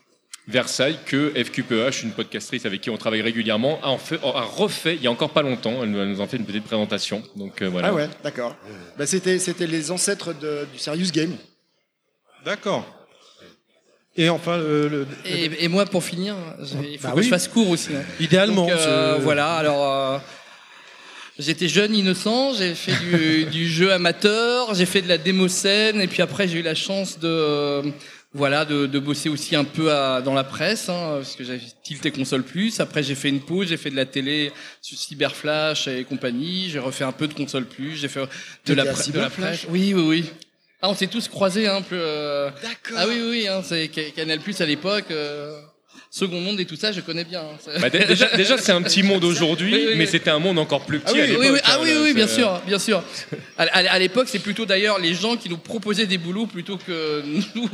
Versailles 0.50 0.98
que 1.06 1.32
FQPH, 1.36 2.04
une 2.04 2.12
podcastrice 2.12 2.66
avec 2.66 2.82
qui 2.82 2.90
on 2.90 2.98
travaille 2.98 3.22
régulièrement, 3.22 3.80
a, 3.84 3.88
en 3.90 3.98
fait, 3.98 4.20
a 4.24 4.42
refait 4.42 4.96
il 4.96 5.02
y 5.04 5.08
a 5.08 5.12
encore 5.12 5.30
pas 5.30 5.42
longtemps. 5.44 5.84
Elle 5.84 5.92
nous- 5.92 6.20
en 6.22 6.28
fait 6.28 6.38
une 6.38 6.46
petite 6.46 6.64
présentation. 6.66 7.22
Donc 7.36 7.62
euh, 7.62 7.70
voilà. 7.70 7.90
Ah 7.90 7.94
ouais, 7.94 8.10
d'accord. 8.24 8.56
Bah, 8.98 9.06
c'était, 9.06 9.38
c'était 9.40 9.68
les 9.68 9.92
ancêtres 9.92 10.34
de- 10.34 10.66
du 10.74 10.80
Serious 10.80 11.12
Game. 11.14 11.36
D'accord. 12.46 12.86
Et 14.18 14.28
enfin, 14.30 14.54
euh, 14.58 14.90
le- 14.90 15.08
Et, 15.26 15.64
et 15.66 15.68
moi, 15.68 15.86
pour 15.86 16.04
finir, 16.04 16.36
il 16.60 16.98
faut 16.98 17.08
Bah 17.08 17.14
que 17.14 17.20
oui. 17.20 17.24
je 17.24 17.30
fasse 17.30 17.48
court 17.48 17.70
aussi. 17.70 17.90
hein. 17.96 18.02
idéalement. 18.20 18.64
Donc, 18.68 18.72
euh, 18.72 19.18
voilà, 19.22 19.56
alors. 19.56 19.84
euh, 20.16 20.18
J'étais 21.38 21.70
jeune, 21.70 21.96
innocent, 21.96 22.54
j'ai 22.54 22.76
fait 22.76 22.92
du, 22.92 23.46
du 23.52 23.70
jeu 23.70 23.94
amateur, 23.94 24.74
j'ai 24.76 24.86
fait 24.86 25.02
de 25.02 25.08
la 25.08 25.18
démo 25.18 25.48
scène, 25.48 26.02
et 26.02 26.08
puis 26.08 26.22
après 26.22 26.50
j'ai 26.50 26.60
eu 26.60 26.62
la 26.64 26.76
chance 26.76 27.18
de, 27.18 27.30
euh, 27.30 27.82
voilà, 28.34 28.64
de, 28.66 28.86
de 28.86 29.00
bosser 29.00 29.28
aussi 29.30 29.56
un 29.56 29.64
peu 29.64 29.92
à- 29.92 30.22
dans 30.22 30.34
la 30.36 30.44
presse, 30.44 30.88
hein, 30.90 31.14
parce 31.18 31.36
que 31.36 31.44
j'avais 31.44 31.62
tilté 31.84 32.12
console 32.12 32.44
plus. 32.44 32.80
Après 32.80 33.02
j'ai 33.02 33.16
fait 33.16 33.30
une 33.30 33.42
pause, 33.42 33.68
j'ai 33.70 33.78
fait 33.78 33.90
de 33.90 33.96
la 33.96 34.06
télé 34.06 34.52
sur 34.82 34.98
Cyberflash 34.98 35.88
et 35.88 36.04
compagnie, 36.04 36.70
j'ai 36.70 36.80
refait 36.80 37.04
un 37.06 37.12
peu 37.12 37.28
de 37.28 37.34
console 37.34 37.66
plus, 37.66 37.96
j'ai 37.96 38.08
fait 38.08 38.22
de 38.66 38.74
la, 38.74 38.84
T'étais 38.84 38.90
à 38.90 38.94
pre- 38.94 39.12
de 39.12 39.20
la 39.20 39.30
presse. 39.30 39.66
Oui, 39.70 39.94
oui, 39.96 40.02
oui. 40.08 40.26
Ah, 40.82 40.90
on 40.90 40.96
s'est 40.96 41.08
tous 41.08 41.28
croisés 41.28 41.68
un 41.68 41.82
peu. 41.82 41.98
euh, 42.00 42.50
D'accord. 42.62 42.98
Ah 42.98 43.06
oui, 43.08 43.16
oui, 43.22 43.28
oui, 43.32 43.48
hein, 43.48 43.62
c'est 43.64 43.90
Ca- 43.94 44.12
Canal 44.12 44.40
Plus 44.40 44.62
à 44.62 44.66
l'époque. 44.66 45.12
euh, 45.12 45.60
Second 46.12 46.42
Monde 46.42 46.60
et 46.60 46.66
tout 46.66 46.76
ça, 46.76 46.92
je 46.92 47.02
connais 47.02 47.24
bien. 47.24 47.42
hein, 47.42 47.72
Bah, 47.80 47.90
dé- 47.92 48.04
déjà, 48.06 48.36
déjà 48.36 48.58
c'est 48.58 48.72
un 48.72 48.82
petit 48.82 49.04
monde 49.04 49.24
aujourd'hui, 49.24 49.74
Oui, 49.76 49.86
oui, 49.90 49.94
mais 49.96 50.08
c'était 50.08 50.32
un 50.32 50.40
monde 50.40 50.58
encore 50.58 50.84
plus 50.86 51.00
petit 51.00 51.14
Ah 51.16 51.22
oui, 51.28 51.36
à 51.36 51.40
oui, 51.52 51.60
ah 51.64 51.74
hein, 51.76 51.80
oui, 51.84 51.92
oui, 52.04 52.14
bien 52.16 52.26
c'est- 52.28 52.36
sûr, 52.36 52.60
bien 52.66 52.80
sûr. 52.80 53.04
À 53.58 54.00
l'époque, 54.00 54.28
c'est 54.28 54.40
plutôt 54.40 54.66
d'ailleurs 54.66 54.98
les 55.00 55.14
gens 55.14 55.38
qui 55.38 55.50
nous 55.50 55.58
proposaient 55.58 56.08
des 56.08 56.18
boulots 56.18 56.48
plutôt 56.48 56.78
que 56.78 57.24
nous. 57.56 57.70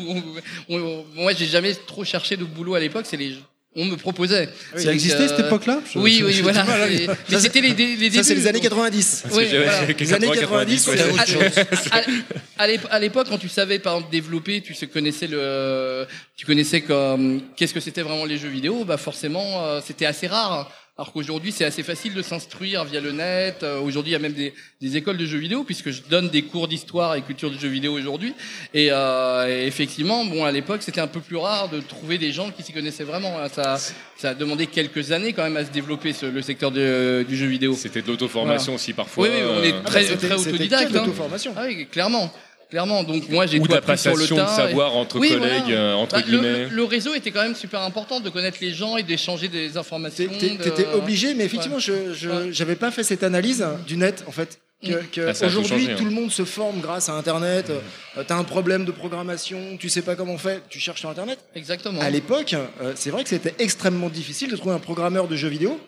On- 0.70 0.78
on- 0.80 1.06
moi, 1.16 1.32
j'ai 1.34 1.46
jamais 1.46 1.74
trop 1.76 2.04
cherché 2.04 2.36
de 2.36 2.44
boulot 2.44 2.76
à 2.76 2.80
l'époque. 2.82 3.06
C'est 3.08 3.18
les 3.18 3.32
on 3.76 3.86
me 3.86 3.96
proposait. 3.98 4.50
Ça 4.76 4.92
existait 4.94 5.28
cette 5.28 5.40
époque-là? 5.42 5.82
Oui, 5.96 6.22
oui, 6.26 6.40
voilà. 6.42 6.64
mal 6.64 6.90
Mais 7.30 7.40
c'était 7.40 7.62
les, 7.62 7.74
dé- 7.74 7.96
les 7.96 8.10
débuts. 8.10 8.18
Ça, 8.18 8.24
c'est 8.24 8.36
les 8.36 8.48
années 8.48 8.60
donc- 8.60 8.70
90. 8.70 9.24
Oui, 9.34 9.48
voilà. 9.52 9.86
Les 10.00 10.14
années 10.14 10.28
80, 10.28 10.42
90, 10.42 10.86
90, 10.86 10.88
ouais. 10.88 10.98
c'était 10.98 11.12
autre 11.12 11.28
chose. 11.28 11.66
à, 11.92 12.64
à 12.64 12.68
l'ép- 12.68 12.88
à 12.90 13.00
l'époque, 13.00 13.28
quand 13.30 13.38
tu 13.38 13.50
savais 13.50 13.80
par 13.80 13.96
exemple 13.96 14.12
développer, 14.12 14.62
tu 14.62 14.74
connaissais 14.88 15.28
le, 15.28 16.06
tu 16.38 16.46
connaissais 16.46 16.82
comme 16.82 17.42
qu'est-ce 17.56 17.74
que 17.74 17.80
c'était 17.82 18.02
vraiment 18.02 18.26
les 18.26 18.38
jeux 18.38 18.48
vidéo, 18.50 18.86
bah 18.86 18.98
forcément 18.98 19.64
euh, 19.66 19.82
c'était 19.86 20.06
assez 20.06 20.28
rare. 20.28 20.72
Alors 20.98 21.12
qu'aujourd'hui 21.12 21.52
c'est 21.52 21.66
assez 21.66 21.84
facile 21.84 22.14
de 22.14 22.22
s'instruire 22.22 22.86
via 22.86 23.02
le 23.02 23.12
net. 23.12 23.64
Euh, 23.64 23.82
aujourd'hui 23.82 24.12
il 24.12 24.14
y 24.14 24.16
a 24.16 24.20
même 24.20 24.32
des, 24.32 24.54
des 24.80 24.96
écoles 24.96 25.18
de 25.18 25.26
jeux 25.26 25.40
vidéo 25.40 25.66
puisque 25.66 25.92
je 25.92 26.02
donne 26.10 26.30
des 26.30 26.44
cours 26.44 26.70
d'histoire 26.70 27.16
et 27.16 27.22
culture 27.22 27.52
du 27.52 27.60
jeu 27.60 27.68
vidéo 27.68 27.92
aujourd'hui. 27.92 28.34
Et, 28.74 28.88
euh, 28.92 29.46
et 29.50 29.68
effectivement, 29.68 30.24
bon 30.24 30.46
à 30.46 30.54
l'époque 30.54 30.82
c'était 30.84 31.02
un 31.02 31.08
peu 31.08 31.20
plus 31.20 31.36
rare 31.36 31.68
de 31.68 31.82
trouver 31.82 32.18
des 32.18 32.32
gens 32.32 32.50
qui 32.50 32.64
s'y 32.64 32.72
connaissaient 32.72 33.04
vraiment. 33.04 33.36
Ça, 33.50 33.78
ça 34.16 34.30
a 34.30 34.34
demandé 34.36 34.68
quelques 34.68 35.12
années 35.12 35.34
quand 35.34 35.44
même 35.44 35.58
à 35.58 35.66
se 35.66 35.72
développer 35.72 36.14
ce- 36.14 36.28
le 36.28 36.42
secteur 36.42 36.72
de- 36.72 37.26
du 37.28 37.36
jeu 37.36 37.48
vidéo. 37.48 37.74
C'était 37.76 38.02
de 38.02 38.08
l'auto-formation 38.08 38.76
aussi 38.76 38.94
parfois. 38.94 39.28
Oui, 39.28 39.34
oui, 39.36 39.42
on 39.50 39.64
est 39.64 39.74
euh, 39.74 39.82
très, 39.84 40.04
C'était- 40.06 40.28
très 40.28 40.38
c'était 40.38 40.50
autodidacte. 40.54 40.96
hein. 40.96 41.00
l'auto-formation. 41.02 41.54
Ah 41.58 41.64
oui, 41.68 41.88
clairement. 41.92 42.32
Clairement. 42.70 43.04
Donc 43.04 43.30
moi 43.30 43.46
j'ai 43.46 43.60
Ou 43.60 43.62
tout 43.64 43.68
de 43.68 43.74
la 43.74 43.80
appris 43.80 43.98
sur 43.98 44.16
le 44.16 44.28
de 44.28 44.34
et- 44.34 44.38
savoir 44.56 44.96
entre 44.96 45.20
Oui, 45.20 45.30
collègues, 45.30 45.64
voilà. 45.66 45.78
euh, 45.80 45.94
entre 45.96 46.16
Bah, 46.16 46.24
le- 46.28 46.38
guillemets. 46.40 46.68
Le, 46.70 46.84
réseau 46.84 47.14
était 47.14 47.32
quand 47.32 47.44
même 47.44 47.56
super 47.56 47.82
important 47.82 48.20
de 48.20 48.30
connaître 48.30 48.58
les 48.62 48.74
gens 48.74 48.98
et 48.98 49.04
d'échanger 49.04 49.48
des 49.48 49.78
informations. 49.78 50.30
T'es- 50.40 50.50
de- 50.58 50.64
T'étais 50.64 50.88
obligé, 50.94 51.34
mais 51.36 51.46
effectivement, 51.46 51.80
je 51.80 52.14
je- 52.14 52.30
Ouais. 52.30 52.48
j'avais 52.52 52.76
pas 52.76 52.92
fait 52.92 53.04
cette 53.04 53.24
analyse 53.24 53.66
du 53.88 53.98
net, 53.98 54.24
en 54.28 54.32
fait. 54.32 54.60
Que, 54.84 55.02
que 55.12 55.22
Ah, 55.30 55.34
tout 55.34 55.46
aujourd'hui, 55.46 55.70
changé, 55.86 55.96
tout, 55.96 56.02
hein. 56.04 56.06
le 56.06 56.12
monde 56.12 56.32
se 56.32 56.44
forme 56.46 56.80
grâce 56.82 57.08
à 57.10 57.14
Internet. 57.14 57.72
Euh, 57.72 58.24
T'as 58.28 58.36
un 58.36 58.44
problème 58.44 58.84
de 58.86 58.92
programmation, 58.92 59.78
tu 59.80 59.90
sais 59.90 60.02
pas 60.02 60.16
comment 60.16 60.38
faire, 60.38 60.60
tu 60.70 60.80
cherches 60.80 61.00
sur 61.00 61.10
Internet. 61.10 61.40
Exactement. 61.56 62.02
À 62.02 62.10
l'époque, 62.10 62.54
euh, 62.54 62.92
c'est 62.96 63.10
vrai 63.10 63.24
que 63.24 63.30
c'était 63.30 63.56
extrêmement 63.58 64.10
difficile 64.10 64.52
de 64.52 64.56
trouver 64.58 64.76
un 64.76 64.80
programmeur 64.80 65.28
de 65.28 65.36
jeux 65.36 65.48
vidéo. 65.48 65.80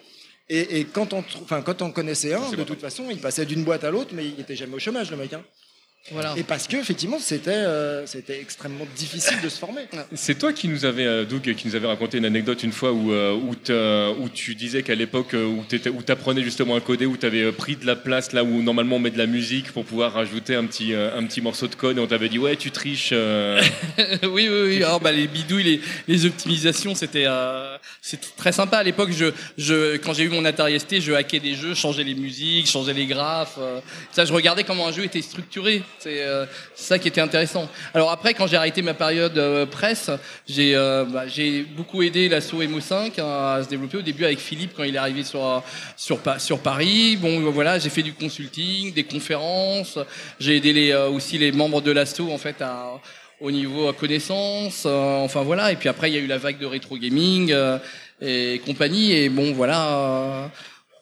Et, 0.50 0.80
et 0.80 0.86
quand 0.86 1.12
on, 1.14 1.24
quand 1.62 1.82
on 1.82 1.92
connaissait 1.92 2.34
un, 2.34 2.50
de 2.52 2.64
toute 2.64 2.80
façon, 2.80 3.04
il 3.12 3.18
passait 3.18 3.46
d'une 3.46 3.64
boîte 3.66 3.84
à 3.84 3.92
l'autre, 3.92 4.12
mais 4.14 4.26
il 4.26 4.40
était 4.40 4.56
jamais 4.56 4.76
au 4.76 4.80
chômage, 4.80 5.12
le 5.12 5.18
mec. 5.18 5.34
hein. 5.34 5.42
Voilà. 6.10 6.36
Et 6.38 6.44
parce 6.44 6.68
que 6.68 6.78
effectivement, 6.78 7.20
c'était 7.20 7.50
euh, 7.52 8.06
c'était 8.06 8.40
extrêmement 8.40 8.88
difficile 8.96 9.42
de 9.44 9.50
se 9.50 9.60
former. 9.60 9.82
C'est 10.16 10.40
toi 10.40 10.54
qui 10.54 10.70
nous 10.70 10.86
avait, 10.86 11.06
euh, 11.06 11.26
Doug, 11.26 11.54
qui 11.54 11.68
nous 11.68 11.76
avait 11.76 11.88
raconté 11.88 12.18
une 12.18 12.24
anecdote 12.24 12.64
une 12.64 12.72
fois 12.72 12.94
où, 12.94 13.12
euh, 13.12 13.34
où, 13.34 13.54
où 14.24 14.30
tu 14.30 14.56
disais 14.56 14.84
qu'à 14.84 14.96
l'époque 14.96 15.34
où 15.34 15.66
tu 15.70 16.12
apprenais 16.12 16.44
justement 16.44 16.76
à 16.76 16.80
coder, 16.80 17.06
où 17.06 17.18
tu 17.18 17.26
avais 17.26 17.52
pris 17.52 17.76
de 17.76 17.86
la 17.86 17.98
place 17.98 18.32
là 18.32 18.46
où 18.46 18.62
normalement 18.64 18.96
on 18.96 19.00
met 19.00 19.10
de 19.12 19.18
la 19.18 19.26
musique 19.26 19.74
pour 19.74 19.84
pouvoir 19.84 20.14
rajouter 20.14 20.56
un 20.56 20.66
petit, 20.66 20.94
euh, 20.94 21.18
un 21.18 21.26
petit 21.26 21.42
morceau 21.42 21.68
de 21.68 21.76
code 21.76 21.98
et 21.98 22.00
on 22.00 22.08
t'avait 22.08 22.30
dit 22.30 22.40
ouais 22.40 22.56
tu 22.56 22.72
triches. 22.72 23.10
euh. 23.12 23.62
oui, 24.24 24.48
oui, 24.50 24.62
oui. 24.66 24.84
Alors, 24.84 25.02
bah, 25.02 25.12
les 25.12 25.28
bidouilles, 25.28 25.64
les, 25.64 25.82
les 26.08 26.26
optimisations, 26.26 26.96
c'était 26.96 27.26
euh, 27.28 27.78
c'était 28.02 28.28
très 28.38 28.54
sympa. 28.54 28.78
À 28.78 28.84
l'époque, 28.84 29.10
je, 29.12 29.26
je, 29.58 29.98
quand 29.98 30.14
j'ai 30.14 30.24
eu 30.24 30.30
mon 30.30 30.46
Atari 30.46 30.80
ST, 30.80 31.02
je 31.02 31.12
hackais 31.12 31.42
des 31.42 31.56
jeux, 31.56 31.74
changeais 31.74 32.06
les 32.06 32.16
musiques, 32.16 32.68
changeais 32.70 32.94
les 32.94 33.08
graphes. 33.08 33.58
euh, 33.60 33.82
ça, 34.14 34.24
je 34.24 34.32
regardais 34.32 34.64
comment 34.64 34.88
un 34.88 34.94
jeu 34.94 35.04
était 35.04 35.22
structuré. 35.22 35.84
C'est 36.00 36.24
euh, 36.24 36.46
ça 36.76 37.00
qui 37.00 37.08
était 37.08 37.22
intéressant. 37.22 37.68
Alors 37.94 38.12
après, 38.12 38.34
quand 38.34 38.48
j'ai 38.48 38.58
arrêté 38.58 38.82
ma 38.82 38.94
période 38.94 39.38
euh, 39.38 39.66
presse, 39.66 40.12
j'ai 40.48 40.76
euh, 40.76 41.06
bah, 41.06 41.28
j'ai 41.28 41.64
beaucoup 41.64 42.04
aidé 42.04 42.30
l'assaut 42.30 42.62
MO5 42.62 43.20
à 43.20 43.64
se 43.64 43.70
développer 43.70 43.98
au 43.98 44.02
début 44.02 44.26
avec 44.26 44.40
Philippe 44.40 44.74
quand 44.76 44.84
il 44.84 44.96
est 44.96 45.00
arrivé 45.00 45.24
sur 45.24 45.64
sur, 45.96 46.20
sur 46.38 46.60
Paris. 46.60 47.18
Bon, 47.18 47.40
voilà, 47.52 47.80
j'ai 47.80 47.90
fait 47.90 48.04
du 48.04 48.14
consulting, 48.14 48.94
des 48.94 49.04
conférences. 49.04 49.98
J'ai 50.40 50.58
aidé 50.58 50.74
les, 50.74 50.92
euh, 50.92 51.10
aussi 51.10 51.38
les 51.38 51.52
membres 51.52 51.82
de 51.82 51.92
l'assaut 51.92 52.32
en 52.32 52.38
fait 52.38 52.62
à 52.62 53.00
au 53.40 53.52
niveau 53.52 53.92
connaissance, 53.94 54.84
euh, 54.86 55.18
enfin 55.24 55.44
voilà. 55.44 55.72
Et 55.72 55.76
puis 55.76 55.90
après, 55.90 56.10
il 56.10 56.16
y 56.16 56.18
a 56.18 56.22
eu 56.22 56.28
la 56.28 56.38
vague 56.38 56.58
de 56.58 56.66
rétro 56.66 56.98
gaming 56.98 57.52
euh, 57.52 57.78
et 58.22 58.60
compagnie. 58.66 59.14
Et 59.14 59.30
bon, 59.30 59.54
voilà. 59.54 59.88
euh, 59.90 60.48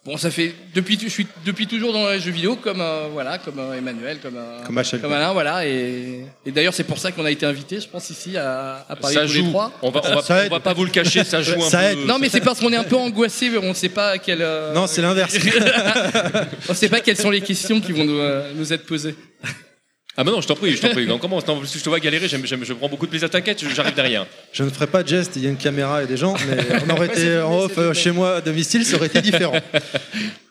bon, 0.05 0.17
ça 0.17 0.29
fait 0.29 0.53
depuis, 0.73 0.97
je 1.01 1.07
suis 1.09 1.25
depuis 1.45 1.65
toujours 1.67 1.91
dans 1.93 2.09
les 2.09 2.19
jeux 2.19 2.31
vidéo, 2.31 2.55
comme 2.55 2.79
euh, 2.81 3.07
voilà, 3.11 3.37
comme 3.39 3.59
euh, 3.59 3.73
Emmanuel, 3.77 4.19
comme 4.21 4.37
euh, 4.37 4.63
Comme 4.65 4.81
comme 5.01 5.13
Alain, 5.13 5.33
voilà. 5.33 5.65
Et, 5.67 6.25
et 6.45 6.51
d'ailleurs, 6.51 6.73
c'est 6.73 6.83
pour 6.83 6.99
ça 6.99 7.11
qu'on 7.11 7.25
a 7.25 7.31
été 7.31 7.45
invité, 7.45 7.79
je 7.79 7.87
pense 7.87 8.09
ici 8.09 8.37
à, 8.37 8.85
à 8.87 8.95
parler 8.95 9.15
ça 9.15 9.21
tous 9.25 9.33
les 9.33 9.39
joue. 9.41 9.49
trois. 9.49 9.71
On 9.81 9.89
va, 9.89 10.01
on 10.05 10.15
va, 10.15 10.21
Ça 10.21 10.35
on 10.35 10.43
aide. 10.43 10.51
va 10.51 10.59
pas 10.59 10.73
vous 10.73 10.85
le 10.85 10.91
cacher, 10.91 11.23
ça 11.23 11.41
joue 11.41 11.61
un 11.63 11.69
Ça 11.69 11.79
peu. 11.79 11.83
aide. 11.85 11.97
Non, 12.05 12.19
mais 12.19 12.29
c'est 12.29 12.41
parce 12.41 12.59
qu'on 12.59 12.71
est 12.71 12.77
un 12.77 12.83
peu 12.83 12.95
angoissé, 12.97 13.49
on 13.57 13.69
ne 13.69 13.73
sait 13.73 13.89
pas 13.89 14.17
quelle. 14.17 14.41
euh, 14.41 14.73
Non, 14.73 14.85
c'est 14.87 15.01
l'inverse. 15.01 15.35
on 16.69 16.73
sait 16.73 16.89
pas 16.89 16.99
quelles 17.01 17.17
sont 17.17 17.29
les 17.31 17.41
questions 17.41 17.79
qui 17.81 17.91
vont 17.91 18.05
nous, 18.05 18.19
euh, 18.19 18.51
nous 18.55 18.71
être 18.73 18.85
posées. 18.85 19.15
Ah 20.17 20.23
bah 20.23 20.31
non, 20.31 20.39
je 20.39 20.47
t'en 20.47 20.55
prie, 20.55 20.71
je 20.75 20.81
t'en 20.81 20.89
prie. 20.91 21.09
On 21.11 21.17
commence. 21.17 21.45
Non, 21.45 21.61
je 21.63 21.77
te 21.77 21.89
vois 21.89 21.99
galérer, 21.99 22.27
j'aime- 22.29 22.45
j'aime- 22.45 22.63
je 22.63 22.71
prends 22.73 22.87
beaucoup 22.87 23.05
de 23.05 23.09
plaisir. 23.11 23.29
T'inquiète, 23.29 23.61
j'arrive 23.75 23.95
derrière. 23.95 24.25
Je 24.53 24.63
ne 24.63 24.69
ferai 24.69 24.87
pas 24.87 25.03
de 25.03 25.09
geste, 25.09 25.33
il 25.35 25.43
y 25.43 25.47
a 25.47 25.49
une 25.49 25.57
caméra 25.57 26.03
et 26.03 26.07
des 26.07 26.15
gens, 26.15 26.35
mais 26.47 26.57
on 26.87 26.89
aurait 26.93 27.07
été 27.07 27.37
en 27.39 27.59
off 27.59 27.77
euh, 27.77 27.93
chez 27.93 28.11
moi 28.11 28.37
à 28.37 28.41
domicile, 28.41 28.85
ça 28.85 28.95
aurait 28.95 29.07
été 29.07 29.21
différent. 29.21 29.59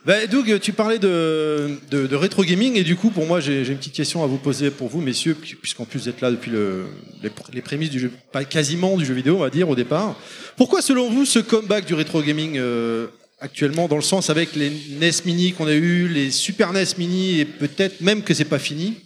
Bah, 0.07 0.27
Doug, 0.27 0.61
tu 0.61 0.75
parlais 0.75 0.99
de, 0.99 1.79
de, 1.91 2.07
de 2.07 2.15
rétro 2.17 2.45
gaming 2.45 2.77
et 2.77 2.83
du 2.85 2.95
coup, 2.95 3.09
pour 3.09 3.25
moi, 3.25 3.41
j'ai 3.41 3.65
j'ai 3.65 3.73
une 3.73 3.79
petite 3.79 3.95
question 3.95 4.23
à 4.23 4.27
vous 4.27 4.37
poser 4.37 4.71
pour 4.71 4.89
vous, 4.89 5.01
messieurs, 5.01 5.33
pu- 5.35 5.57
puisqu'en 5.57 5.87
plus 5.87 5.99
vous 5.99 6.09
êtes 6.11 6.21
là 6.21 6.31
depuis 6.31 6.51
le, 6.51 6.85
les, 7.23 7.31
pr- 7.31 7.49
les 7.55 7.63
prémices 7.63 7.89
du 7.89 7.99
jeu, 7.99 8.11
pas 8.31 8.45
quasiment 8.45 8.99
du 8.99 9.07
jeu 9.07 9.15
vidéo, 9.15 9.37
on 9.37 9.41
va 9.41 9.49
dire 9.49 9.67
au 9.67 9.75
départ. 9.75 10.15
Pourquoi, 10.59 10.83
selon 10.83 11.09
vous, 11.09 11.25
ce 11.25 11.39
comeback 11.39 11.87
du 11.87 11.95
rétro 11.95 12.21
gaming 12.21 12.59
euh, 12.59 13.07
actuellement, 13.41 13.89
dans 13.89 13.97
le 13.97 14.03
sens 14.03 14.29
avec 14.29 14.55
les 14.57 14.69
NES 15.01 15.11
Mini 15.25 15.55
qu'on 15.55 15.67
a 15.69 15.73
eu, 15.73 16.07
les 16.07 16.31
Super 16.31 16.75
NES 16.75 16.85
Mini 16.99 17.41
et 17.41 17.47
peut-être 17.47 18.03
même 18.03 18.23
que 18.23 18.35
c'est 18.35 18.45
pas 18.45 18.59
fini, 18.59 18.99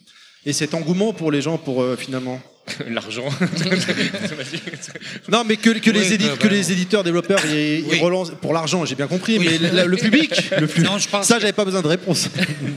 et 0.47 0.53
cet 0.53 0.75
engouement 0.75 1.13
pour 1.13 1.31
les 1.33 1.43
gens 1.43 1.59
pour 1.59 1.83
euh, 1.83 1.97
finalement 1.97 2.41
L'argent. 2.89 3.25
Non, 5.31 5.45
mais 5.45 5.57
que, 5.57 5.71
que, 5.79 5.91
les, 5.91 6.19
bah, 6.19 6.37
que 6.39 6.49
bah, 6.49 6.55
éditeurs 6.55 7.05
développeurs 7.05 7.41
ils, 7.47 7.85
relancent 8.01 8.33
pour 8.41 8.53
l'argent, 8.53 8.85
j'ai 8.85 8.95
bien 8.95 9.07
compris, 9.07 9.39
Oui. 9.39 9.49
mais 9.61 9.71
le, 9.83 9.87
le 9.87 9.97
public, 9.97 10.51
le 10.59 10.67
Non, 10.83 10.99
je 10.99 11.09
pense 11.09 11.27
ça 11.27 11.39
j'avais 11.39 11.53
pas 11.53 11.65
besoin 11.65 11.83
de 11.83 11.87
réponse. 11.89 12.29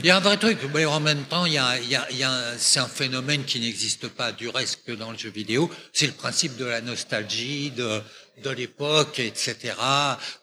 Il 0.02 0.06
y 0.06 0.10
a 0.10 0.16
un 0.16 0.20
vrai 0.20 0.36
truc, 0.36 0.58
mais 0.74 0.84
en 0.84 1.00
même 1.00 1.22
temps, 1.28 1.46
il 1.46 1.54
y 1.54 1.58
a, 1.58 1.78
il 1.78 1.88
y 1.90 1.94
a- 1.96 2.06
il 2.10 2.16
y 2.18 2.22
a 2.24 2.30
un- 2.30 2.56
c'est 2.58 2.80
un 2.80 2.88
phénomène 2.88 3.44
qui 3.44 3.60
n'existe 3.60 4.08
pas 4.08 4.32
du 4.32 4.48
reste 4.48 4.80
que 4.86 4.92
dans 4.92 5.10
le 5.10 5.18
jeu 5.18 5.30
vidéo. 5.30 5.70
C'est 5.92 6.06
le 6.06 6.12
principe 6.12 6.56
de 6.56 6.64
la 6.64 6.80
nostalgie, 6.80 7.70
de, 7.76 8.00
de 8.42 8.50
l'époque, 8.50 9.18
etc. 9.18 9.74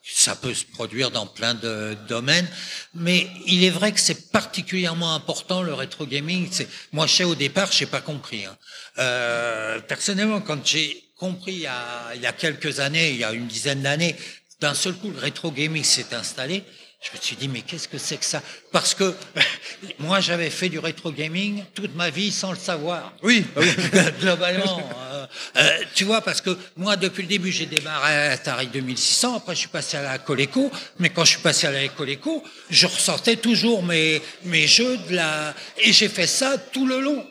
Ça 0.03 0.35
peut 0.35 0.53
se 0.53 0.65
produire 0.65 1.11
dans 1.11 1.25
plein 1.27 1.53
de 1.53 1.97
domaines, 2.07 2.47
mais 2.93 3.27
il 3.45 3.63
est 3.63 3.69
vrai 3.69 3.91
que 3.91 3.99
c'est 3.99 4.31
particulièrement 4.31 5.15
important 5.15 5.61
le 5.63 5.73
rétro 5.73 6.05
gaming. 6.05 6.49
Moi, 6.91 7.07
je 7.07 7.13
sais 7.15 7.23
au 7.23 7.35
départ, 7.35 7.71
j'ai 7.71 7.85
pas 7.85 8.01
compris. 8.01 8.45
hein. 8.45 8.57
Euh, 8.99 9.79
personnellement, 9.81 10.41
quand 10.41 10.65
j'ai 10.65 11.03
compris 11.17 11.53
il 11.53 11.59
y, 11.61 11.67
a, 11.67 12.13
il 12.15 12.21
y 12.21 12.25
a 12.27 12.33
quelques 12.33 12.79
années, 12.79 13.11
il 13.11 13.17
y 13.17 13.23
a 13.23 13.33
une 13.33 13.47
dizaine 13.47 13.81
d'années, 13.81 14.15
d'un 14.61 14.73
seul 14.73 14.93
coup, 14.93 15.09
le 15.09 15.19
rétro 15.19 15.51
gaming 15.51 15.83
s'est 15.83 16.13
installé. 16.13 16.63
Je 17.01 17.17
me 17.17 17.21
suis 17.21 17.37
dit, 17.37 17.47
mais 17.47 17.61
qu'est-ce 17.61 17.87
que 17.87 17.97
c'est 17.97 18.17
que 18.17 18.25
ça? 18.25 18.41
Parce 18.73 18.93
que 18.93 19.15
moi, 19.99 20.19
j'avais 20.19 20.49
fait 20.49 20.67
du 20.67 20.79
rétro 20.79 21.11
gaming 21.11 21.63
toute 21.73 21.95
ma 21.95 22.09
vie 22.09 22.29
sans 22.29 22.51
le 22.51 22.57
savoir. 22.57 23.13
Oui, 23.23 23.45
bah 23.55 23.61
oui. 23.65 24.01
Globalement. 24.19 24.81
euh, 25.13 25.25
euh, 25.55 25.79
tu 25.95 26.03
vois, 26.03 26.19
parce 26.19 26.41
que 26.41 26.57
moi, 26.75 26.97
depuis 26.97 27.21
le 27.21 27.29
début, 27.29 27.53
j'ai 27.53 27.67
démarré 27.67 28.13
à 28.13 28.31
Atari 28.31 28.67
2600, 28.67 29.37
après 29.37 29.55
je 29.55 29.59
suis 29.61 29.69
passé 29.69 29.95
à 29.95 30.01
la 30.01 30.17
Coleco, 30.17 30.69
mais 30.99 31.09
quand 31.09 31.23
je 31.23 31.31
suis 31.31 31.41
passé 31.41 31.67
à 31.67 31.71
la 31.71 31.87
Coleco, 31.87 32.43
je 32.69 32.85
ressortais 32.85 33.37
toujours 33.37 33.81
mes, 33.81 34.21
mes 34.43 34.67
jeux 34.67 34.97
de 35.09 35.15
la... 35.15 35.55
Et 35.77 35.93
j'ai 35.93 36.09
fait 36.09 36.27
ça 36.27 36.57
tout 36.57 36.85
le 36.85 36.99
long. 36.99 37.25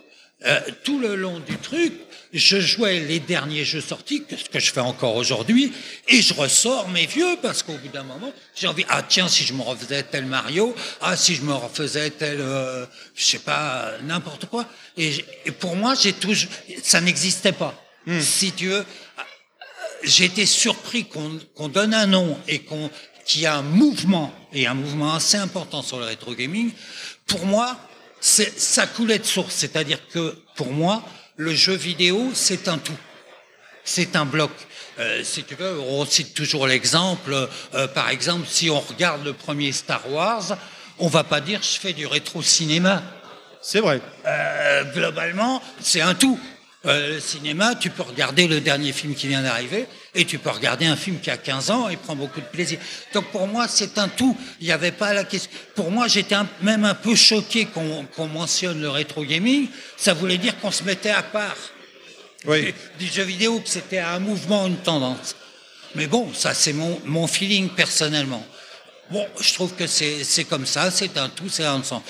Euh, 0.47 0.61
tout 0.85 1.01
le 1.01 1.17
long 1.17 1.41
du 1.41 1.57
truc, 1.57 1.93
je 2.33 2.61
jouais 2.61 3.01
les 3.01 3.21
derniers 3.21 3.65
jeux 3.65 3.81
sortis, 3.81 4.25
que- 4.25 4.37
ce 4.37 4.45
que 4.49 4.59
je 4.61 4.73
fais 4.73 4.81
encore 4.81 5.17
aujourd'hui, 5.17 5.73
et 6.09 6.21
je 6.21 6.35
ressors 6.35 6.89
mes 6.89 7.07
vieux 7.07 7.37
parce 7.43 7.63
qu'au 7.63 7.77
bout 7.79 7.89
d'un 7.89 8.03
moment, 8.03 8.33
j'ai 8.55 8.67
envie, 8.67 8.85
ah 8.89 9.03
tiens, 9.03 9.29
si 9.29 9.45
je 9.45 9.55
me 9.55 9.63
refaisais 9.63 10.03
tel 10.03 10.27
Mario, 10.27 10.75
ah 11.01 11.17
si 11.17 11.35
je 11.35 11.43
me 11.43 11.55
refaisais 11.55 12.11
tel, 12.11 12.39
euh, 12.41 12.85
je 13.15 13.25
sais 13.25 13.39
pas, 13.39 13.93
n'importe 14.03 14.47
quoi. 14.47 14.67
Et, 14.97 15.25
pour 15.61 15.77
moi, 15.77 15.95
j'ai 15.95 16.13
toujours, 16.13 16.51
ça 16.83 17.01
n'existait 17.01 17.53
pas. 17.53 17.75
Si 18.21 18.53
tu 18.53 18.69
veux, 18.69 18.87
j'ai 20.03 20.25
été 20.27 20.47
surpris 20.47 21.05
qu'on 21.05 21.39
qu'on 21.55 21.69
donne 21.69 21.93
un 21.93 22.07
nom 22.07 22.39
et 22.49 22.61
qu'on 22.61 22.91
qu'il 23.27 23.43
y 23.43 23.47
a 23.47 23.57
un 23.57 23.63
mouvement 23.63 24.33
et 24.55 24.67
un 24.67 24.73
mouvement 24.75 25.15
assez 25.15 25.37
important 25.37 25.83
sur 25.83 25.99
le 25.99 26.07
rétro 26.07 26.35
gaming. 26.35 26.71
Pour 27.27 27.45
moi, 27.45 27.77
c'est 28.21 28.59
ça 28.59 28.87
coulait 28.87 29.19
de 29.19 29.25
source, 29.27 29.55
c'est-à-dire 29.55 29.99
que 30.09 30.39
pour 30.57 30.73
moi, 30.73 31.03
le 31.39 31.55
jeu 31.55 31.75
vidéo 31.75 32.33
c'est 32.35 32.69
un 32.69 32.77
tout, 32.77 32.99
c'est 33.85 34.17
un 34.17 34.27
bloc. 34.27 34.51
Euh, 34.99 35.23
si 35.23 35.45
tu 35.45 35.55
veux, 35.55 35.79
on 35.81 36.05
cite 36.05 36.35
toujours 36.35 36.67
l'exemple. 36.67 37.49
euh, 37.75 37.87
par 37.87 38.11
exemple, 38.11 38.47
si 38.51 38.69
on 38.69 38.81
regarde 38.81 39.25
le 39.25 39.33
premier 39.33 39.71
Star 39.73 40.11
Wars, 40.11 40.59
on 40.99 41.07
va 41.07 41.23
pas 41.23 41.41
dire 41.41 41.63
je 41.63 41.79
fais 41.79 41.93
du 41.93 42.07
rétro 42.07 42.43
cinéma. 42.43 43.03
C'est 43.63 43.81
vrai. 43.81 44.01
Euh, 44.27 44.85
globalement, 44.93 45.63
c'est 45.81 46.01
un 46.01 46.15
tout. 46.15 46.39
Le 46.85 47.21
cinéma, 47.21 47.75
tu 47.75 47.91
peux 47.91 48.03
regarder 48.03 48.49
le 48.49 48.61
dernier 48.61 48.93
film 48.93 49.15
qui 49.15 49.29
vient 49.29 49.43
d'arriver 49.43 49.87
et 50.15 50.25
tu 50.25 50.39
peux 50.39 50.51
regarder 50.51 50.87
un 50.87 50.97
film 50.97 51.21
qui 51.21 51.31
a 51.31 51.37
15 51.37 51.71
ans 51.71 51.89
et 51.89 51.97
prendre 51.97 52.21
beaucoup 52.21 52.41
de 52.41 52.47
plaisir. 52.47 52.79
Donc 53.13 53.27
pour 53.27 53.47
moi, 53.47 53.69
c'est 53.69 53.99
un 53.99 54.09
tout. 54.09 54.37
Il 54.61 54.67
n'y 54.67 54.73
avait 54.73 54.93
pas 54.93 55.13
la 55.13 55.25
question. 55.25 55.51
Pour 55.75 55.91
moi, 55.91 56.09
j'étais 56.09 56.37
même 56.63 56.85
un 56.85 56.95
peu 56.95 57.15
choqué 57.15 57.67
qu'on 57.67 58.27
mentionne 58.27 58.81
le 58.81 58.89
rétro 58.89 59.25
gaming. 59.25 59.69
Ça 59.97 60.15
voulait 60.15 60.39
dire 60.39 60.59
qu'on 60.61 60.71
se 60.71 60.83
mettait 60.83 61.11
à 61.11 61.23
part 61.23 61.57
Oui. 62.47 62.75
du 62.99 63.07
jeu 63.07 63.23
vidéo, 63.23 63.61
que 63.61 63.69
c'était 63.69 63.99
un 63.99 64.19
mouvement, 64.19 64.67
une 64.67 64.79
tendance. 64.79 65.37
Mais 65.95 66.07
bon, 66.07 66.33
ça 66.35 66.55
c'est 66.55 66.73
mon, 66.73 67.01
mon 67.05 67.27
feeling 67.27 67.69
personnellement. 67.71 68.45
Bon, 69.11 69.27
je 69.41 69.55
trouve 69.55 69.73
que 69.75 69.87
c'est 69.87 70.23
c'est 70.23 70.45
comme 70.45 70.67
ça, 70.67 70.91
c'est 70.91 71.17
un 71.17 71.31
tout, 71.31 71.49
c'est 71.49 71.65
un 71.65 71.77
ensemble. 71.77 72.05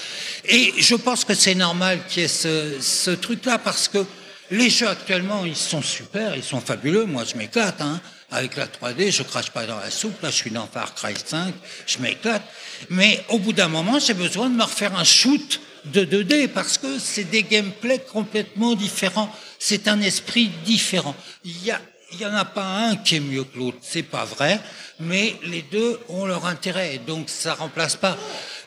Et 0.45 0.75
je 0.79 0.97
pense 0.97 1.25
que 1.25 1.35
c'est 1.35 1.55
normal 1.55 2.01
qu'il 2.09 2.23
y 2.23 2.25
ait 2.25 2.29
ce, 2.29 2.81
ce 2.81 3.13
truc-là 3.13 3.59
parce 3.59 3.87
que 3.87 4.05
les 4.51 4.71
jeux 4.71 4.89
actuellement, 4.89 5.45
ils 5.45 5.57
sont 5.57 5.83
super, 5.83 6.37
ils 6.37 6.43
sont 6.43 6.61
fabuleux. 6.61 7.05
Moi, 7.05 7.25
je 7.25 7.37
m'éclate, 7.37 7.81
hein. 7.81 8.01
Avec 8.31 8.57
la 8.57 8.67
3D, 8.67 9.11
je 9.11 9.23
crache 9.23 9.51
pas 9.51 9.65
dans 9.65 9.79
la 9.79 9.91
soupe. 9.91 10.21
Là, 10.23 10.31
je 10.31 10.37
suis 10.37 10.51
dans 10.51 10.67
Far 10.67 10.95
Cry 10.95 11.15
5, 11.23 11.55
je 11.87 11.99
m'éclate. 11.99 12.43
Mais 12.91 13.25
au 13.31 13.39
bout 13.39 13.55
d'un 13.55 13.69
moment, 13.69 13.99
j'ai 13.99 14.15
besoin 14.15 14.51
de 14.51 14.55
me 14.55 14.63
refaire 14.63 14.99
un 14.99 15.05
shoot 15.05 15.61
de 15.87 16.05
2D 16.05 16.49
parce 16.49 16.77
que 16.77 16.99
c'est 16.99 17.25
des 17.25 17.43
gameplays 17.43 18.05
complètement 18.13 18.75
différents. 18.75 19.35
C'est 19.59 19.89
un 19.89 20.01
esprit 20.03 20.51
différent. 20.65 21.17
Il 21.45 21.65
y 21.65 21.71
a, 21.71 21.81
il 22.13 22.21
y 22.21 22.27
en 22.27 22.35
a 22.35 22.45
pas 22.45 22.67
un 22.67 22.97
qui 22.97 23.17
est 23.17 23.21
mieux 23.21 23.45
que 23.45 23.59
l'autre, 23.59 23.79
c'est 23.81 24.03
pas 24.03 24.25
vrai, 24.25 24.61
mais 25.01 25.37
les 25.45 25.63
deux 25.63 25.99
ont 26.09 26.27
leur 26.27 26.47
intérêt, 26.47 27.01
donc 27.07 27.29
ça 27.29 27.55
remplace 27.55 27.97
pas. 27.97 28.17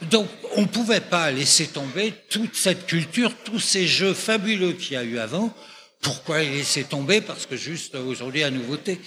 Donc 0.10 0.28
on 0.56 0.66
pouvait 0.66 1.02
pas 1.02 1.32
laisser 1.32 1.68
tomber 1.68 2.14
toute 2.30 2.56
cette 2.56 2.88
culture, 2.88 3.32
tous 3.44 3.60
ces 3.60 3.88
jeux 3.88 4.14
fabuleux 4.14 4.74
qu'il 4.74 4.94
y 4.94 4.98
a 4.98 5.04
eu 5.04 5.20
avant. 5.20 5.54
Pourquoi 6.02 6.40
les 6.40 6.50
laisser 6.50 6.84
tomber 6.84 7.22
Parce 7.22 7.46
que 7.46 7.56
juste 7.56 7.96
aujourd'hui, 7.96 8.44
à 8.44 8.52
nouveauté. 8.52 9.00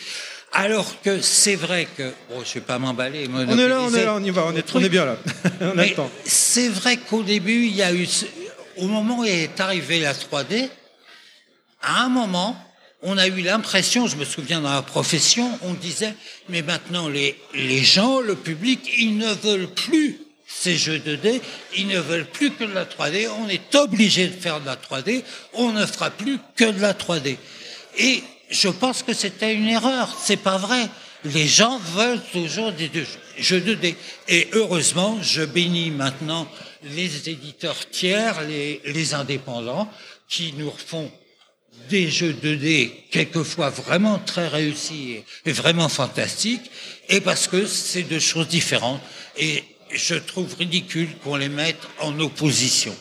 Alors 0.53 1.01
que 1.03 1.21
c'est 1.21 1.57
vrai 1.57 1.89
que, 1.97 2.13
bon, 2.31 2.45
je 2.45 2.55
vais 2.55 2.61
pas 2.61 2.79
m'emballer. 2.79 3.29
On 3.29 3.59
est 3.59 3.69
là, 3.69 3.81
on 3.83 3.93
est 3.93 4.05
là, 4.05 4.15
on 4.15 4.23
y 4.23 4.31
va, 4.31 4.47
on 4.47 4.55
est, 4.55 4.75
on 4.75 4.81
est 4.81 4.89
bien 4.89 5.05
là. 5.05 5.17
on 5.61 5.71
a 5.71 5.75
mais 5.75 5.89
le 5.89 5.95
temps. 5.95 6.11
c'est 6.25 6.69
vrai 6.69 6.97
qu'au 6.97 7.25
début, 7.25 7.67
il 7.67 7.75
y 7.75 7.83
a 7.83 7.93
eu, 7.93 8.07
au 8.77 8.87
moment 8.87 9.21
où 9.21 9.25
est 9.25 9.59
arrivée 9.59 9.99
la 9.99 10.15
3D, 10.15 10.69
à 11.83 12.05
un 12.05 12.09
moment, 12.09 12.57
on 13.03 13.19
a 13.19 13.27
eu 13.27 13.43
l'impression, 13.43 14.07
je 14.07 14.17
me 14.17 14.25
souviens 14.25 14.61
dans 14.61 14.73
la 14.73 14.83
profession, 14.83 15.59
on 15.63 15.75
disait, 15.75 16.15
mais 16.49 16.63
maintenant 16.63 17.09
les, 17.09 17.37
les 17.53 17.83
gens, 17.83 18.21
le 18.21 18.37
public, 18.37 18.89
ils 18.97 19.19
ne 19.19 19.33
veulent 19.35 19.69
plus 19.69 20.24
ces 20.61 20.77
jeux 20.77 20.99
2D, 20.99 21.41
ils 21.77 21.87
ne 21.87 21.99
veulent 21.99 22.27
plus 22.27 22.51
que 22.53 22.65
de 22.65 22.73
la 22.73 22.85
3D, 22.85 23.29
on 23.41 23.49
est 23.49 23.75
obligé 23.75 24.29
de 24.29 24.33
faire 24.33 24.61
de 24.61 24.67
la 24.67 24.77
3D, 24.77 25.23
on 25.55 25.73
ne 25.73 25.85
fera 25.85 26.11
plus 26.11 26.39
que 26.57 26.65
de 26.65 26.81
la 26.81 26.93
3D. 26.93 27.37
Et 27.99 28.23
je 28.51 28.69
pense 28.69 29.03
que 29.03 29.13
c'était 29.13 29.55
une 29.55 29.69
erreur, 29.69 30.17
c'est 30.23 30.37
pas 30.37 30.59
vrai. 30.59 30.89
Les 31.25 31.47
gens 31.47 31.79
veulent 31.79 32.23
toujours 32.33 32.73
des 32.73 32.91
jeux 33.39 33.61
2D. 33.61 33.95
Et 34.29 34.49
heureusement, 34.53 35.19
je 35.23 35.43
bénis 35.43 35.91
maintenant 35.91 36.47
les 36.83 37.29
éditeurs 37.29 37.89
tiers, 37.91 38.43
les, 38.43 38.81
les 38.85 39.15
indépendants, 39.15 39.89
qui 40.29 40.55
nous 40.57 40.71
refont 40.71 41.11
des 41.89 42.11
jeux 42.11 42.33
2D 42.33 42.91
quelquefois 43.11 43.71
vraiment 43.71 44.19
très 44.19 44.49
réussis 44.49 45.19
et 45.45 45.53
vraiment 45.53 45.89
fantastiques, 45.89 46.71
et 47.09 47.21
parce 47.21 47.49
que 47.49 47.67
c'est 47.67 48.03
deux 48.03 48.21
choses 48.21 48.49
différentes. 48.49 49.01
Et 49.37 49.65
je 49.95 50.15
trouve 50.15 50.55
ridicule 50.57 51.09
qu'on 51.23 51.37
les 51.37 51.49
mette 51.49 51.87
en 52.01 52.19
opposition. 52.21 52.95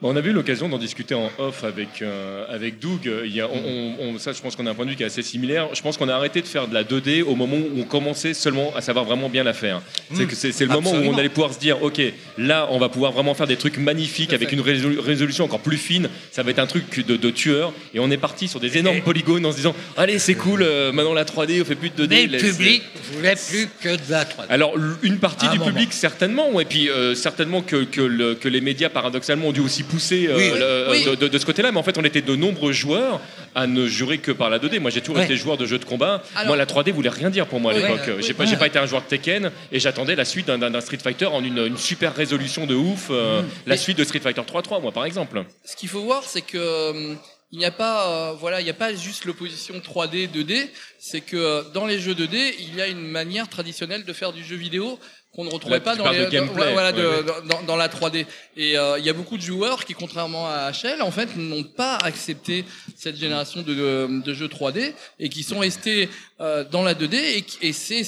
On 0.00 0.14
a 0.14 0.20
eu 0.20 0.30
l'occasion 0.32 0.68
d'en 0.68 0.78
discuter 0.78 1.16
en 1.16 1.28
off 1.38 1.64
avec, 1.64 2.02
euh, 2.02 2.44
avec 2.48 2.78
Doug. 2.78 3.10
Il 3.24 3.34
y 3.34 3.40
a, 3.40 3.48
on, 3.48 3.94
on- 4.14 4.18
ça, 4.20 4.30
je 4.32 4.40
pense 4.40 4.54
qu'on 4.54 4.64
a 4.66 4.70
un 4.70 4.74
point 4.74 4.84
de 4.84 4.90
vue 4.90 4.96
qui 4.96 5.02
est 5.02 5.06
assez 5.06 5.22
similaire. 5.24 5.66
Je 5.74 5.82
pense 5.82 5.96
qu'on 5.96 6.08
a 6.08 6.14
arrêté 6.14 6.40
de 6.40 6.46
faire 6.46 6.68
de 6.68 6.74
la 6.74 6.84
2D 6.84 7.22
au 7.24 7.34
moment 7.34 7.56
où 7.56 7.80
on 7.80 7.82
commençait 7.82 8.32
seulement 8.32 8.72
à 8.76 8.80
savoir 8.80 9.04
vraiment 9.04 9.28
bien 9.28 9.42
la 9.42 9.54
faire. 9.54 9.82
C'est 10.14 10.26
que 10.26 10.36
c'est 10.36 10.56
le 10.60 10.68
moment 10.68 10.92
où 10.92 10.94
on 11.14 11.18
allait 11.18 11.28
pouvoir 11.28 11.52
se 11.52 11.58
dire, 11.58 11.82
ok, 11.82 12.00
là, 12.38 12.68
on 12.70 12.78
va 12.78 12.88
pouvoir 12.88 13.10
vraiment 13.10 13.34
faire 13.34 13.48
des 13.48 13.56
trucs 13.56 13.76
magnifiques 13.78 14.32
avec 14.32 14.52
une 14.52 14.60
résolu- 14.60 15.00
résolution 15.00 15.44
encore 15.44 15.58
plus 15.60 15.76
fine. 15.78 16.08
Ça 16.30 16.44
va 16.44 16.52
être 16.52 16.60
un 16.60 16.66
truc 16.68 17.04
de, 17.04 17.16
de 17.16 17.30
tueur. 17.30 17.72
Et 17.92 17.98
on 17.98 18.08
est 18.12 18.18
parti 18.18 18.46
sur 18.46 18.60
des 18.60 18.78
énormes 18.78 19.00
polygones 19.00 19.44
en 19.46 19.50
se 19.50 19.56
disant, 19.56 19.74
allez, 19.96 20.20
c'est 20.20 20.36
cool. 20.36 20.62
euh, 20.62 20.92
maintenant 20.92 21.12
la 21.14 21.24
3D, 21.24 21.60
on 21.60 21.64
fait 21.64 21.74
plus 21.74 21.90
de 21.90 22.04
2D. 22.06 22.08
Mais 22.08 22.26
le 22.28 22.38
public 22.38 22.82
voulait 23.14 23.34
plus 23.34 23.68
que 23.82 23.88
de 23.96 24.10
la 24.12 24.24
3D. 24.24 24.46
alors 24.48 24.74
une 25.02 25.18
partie 25.18 25.48
du 25.48 25.58
public 25.58 25.92
certainement, 25.92 26.60
et 26.60 26.64
puis 26.64 26.88
euh, 26.88 27.16
certainement 27.16 27.62
que, 27.62 27.82
que, 27.82 28.00
le- 28.00 28.36
que 28.36 28.48
les 28.48 28.60
médias 28.60 28.90
paradoxalement 28.90 29.48
ont 29.48 29.52
dû 29.52 29.60
aussi 29.60 29.82
pousser 29.88 30.26
euh, 30.28 30.36
Oui. 30.36 30.50
le- 30.58 31.10
Oui. 31.12 31.28
De, 31.28 31.38
ce 31.38 31.46
côté-là, 31.46 31.72
mais 31.72 31.78
en 31.78 31.82
fait 31.82 31.98
on 31.98 32.04
était 32.04 32.22
de 32.22 32.36
nombreux 32.36 32.72
joueurs 32.72 33.20
à 33.54 33.66
ne 33.66 33.86
jurer 33.86 34.18
que 34.18 34.30
par 34.32 34.50
la 34.50 34.58
2D. 34.58 34.78
Moi 34.78 34.90
j'ai 34.90 35.00
toujours 35.00 35.16
Ouais. 35.16 35.24
été 35.24 35.36
joueur 35.36 35.56
de 35.56 35.66
jeux 35.66 35.78
de 35.78 35.84
combat. 35.84 36.22
Alors- 36.34 36.48
Moi 36.48 36.56
la 36.56 36.66
3D 36.66 36.92
voulait 36.92 37.08
rien 37.08 37.30
dire 37.30 37.46
pour 37.46 37.60
moi 37.60 37.72
à 37.72 37.74
l'époque. 37.78 38.00
oui, 38.18 38.22
j'ai 38.22 38.34
pas, 38.34 38.66
été 38.66 38.78
un 38.78 38.86
joueur 38.86 39.02
de 39.02 39.06
Tekken 39.08 39.50
et 39.72 39.80
j'attendais 39.80 40.14
la 40.16 40.24
suite 40.24 40.46
d'un- 40.48 40.80
Street 40.80 40.98
Fighter 41.02 41.26
en 41.26 41.42
une, 41.42 41.58
une 41.58 41.76
super 41.78 42.14
résolution 42.14 42.66
de 42.66 42.74
ouf. 42.74 43.08
euh, 43.10 43.42
La 43.66 43.74
Mais- 43.74 43.76
suite 43.76 43.98
de 43.98 44.04
Street 44.04 44.20
Fighter 44.20 44.42
3-3 44.46 44.80
moi 44.80 44.92
par 44.92 45.04
exemple. 45.04 45.42
ce 45.64 45.74
qu'il 45.76 45.88
faut 45.88 46.02
voir, 46.02 46.22
c'est 46.24 46.42
que 46.42 46.58
euh, 46.58 47.14
il 47.50 47.58
n'y 47.58 47.64
a 47.64 47.70
pas, 47.70 48.08
euh, 48.08 48.32
voilà, 48.38 48.60
il 48.60 48.64
n'y 48.64 48.70
a 48.70 48.74
pas 48.74 48.92
juste 48.94 49.24
l'opposition 49.24 49.74
3D 49.80 50.26
2D. 50.28 50.68
C'est 50.98 51.20
que 51.22 51.36
euh, 51.36 51.62
dans 51.72 51.86
les 51.86 51.98
jeux 51.98 52.14
2D, 52.14 52.54
il 52.58 52.74
y 52.74 52.80
a 52.82 52.86
une 52.86 53.00
manière 53.08 53.48
traditionnelle 53.48 54.04
de 54.04 54.12
faire 54.12 54.32
du 54.32 54.44
jeu 54.44 54.56
vidéo 54.56 54.98
qu'on 55.34 55.44
ne 55.44 55.50
retrouvait 55.50 55.76
Là, 55.76 55.80
pas 55.80 55.94
dans, 55.96 56.10
les, 56.10 56.24
de 56.24 56.30
gameplay, 56.30 56.64
dans- 56.66 56.72
voilà, 56.72 56.92
de- 56.92 57.06
ouais, 57.06 57.16
ouais. 57.20 57.48
dans, 57.48 57.62
dans 57.62 57.76
la 57.76 57.88
3D. 57.88 58.26
Et 58.56 58.78
euh, 58.78 58.98
il 58.98 59.04
y 59.04 59.10
a 59.10 59.12
beaucoup 59.12 59.36
de 59.36 59.42
joueurs 59.42 59.84
qui, 59.84 59.92
contrairement 59.94 60.48
à 60.48 60.70
HL, 60.72 61.02
en 61.02 61.10
fait, 61.10 61.36
n'ont 61.36 61.64
pas 61.64 61.96
accepté 61.96 62.64
cette 62.96 63.16
génération 63.16 63.62
de, 63.62 63.74
de, 63.74 64.22
de 64.22 64.34
jeux 64.34 64.48
3D 64.48 64.94
et 65.20 65.28
qui 65.28 65.42
sont 65.42 65.58
restés 65.58 66.08
euh, 66.40 66.64
dans 66.64 66.82
la 66.82 66.94
2D. 66.94 67.14
Et, 67.14 67.44
et 67.68 67.72
c'est 67.72 68.04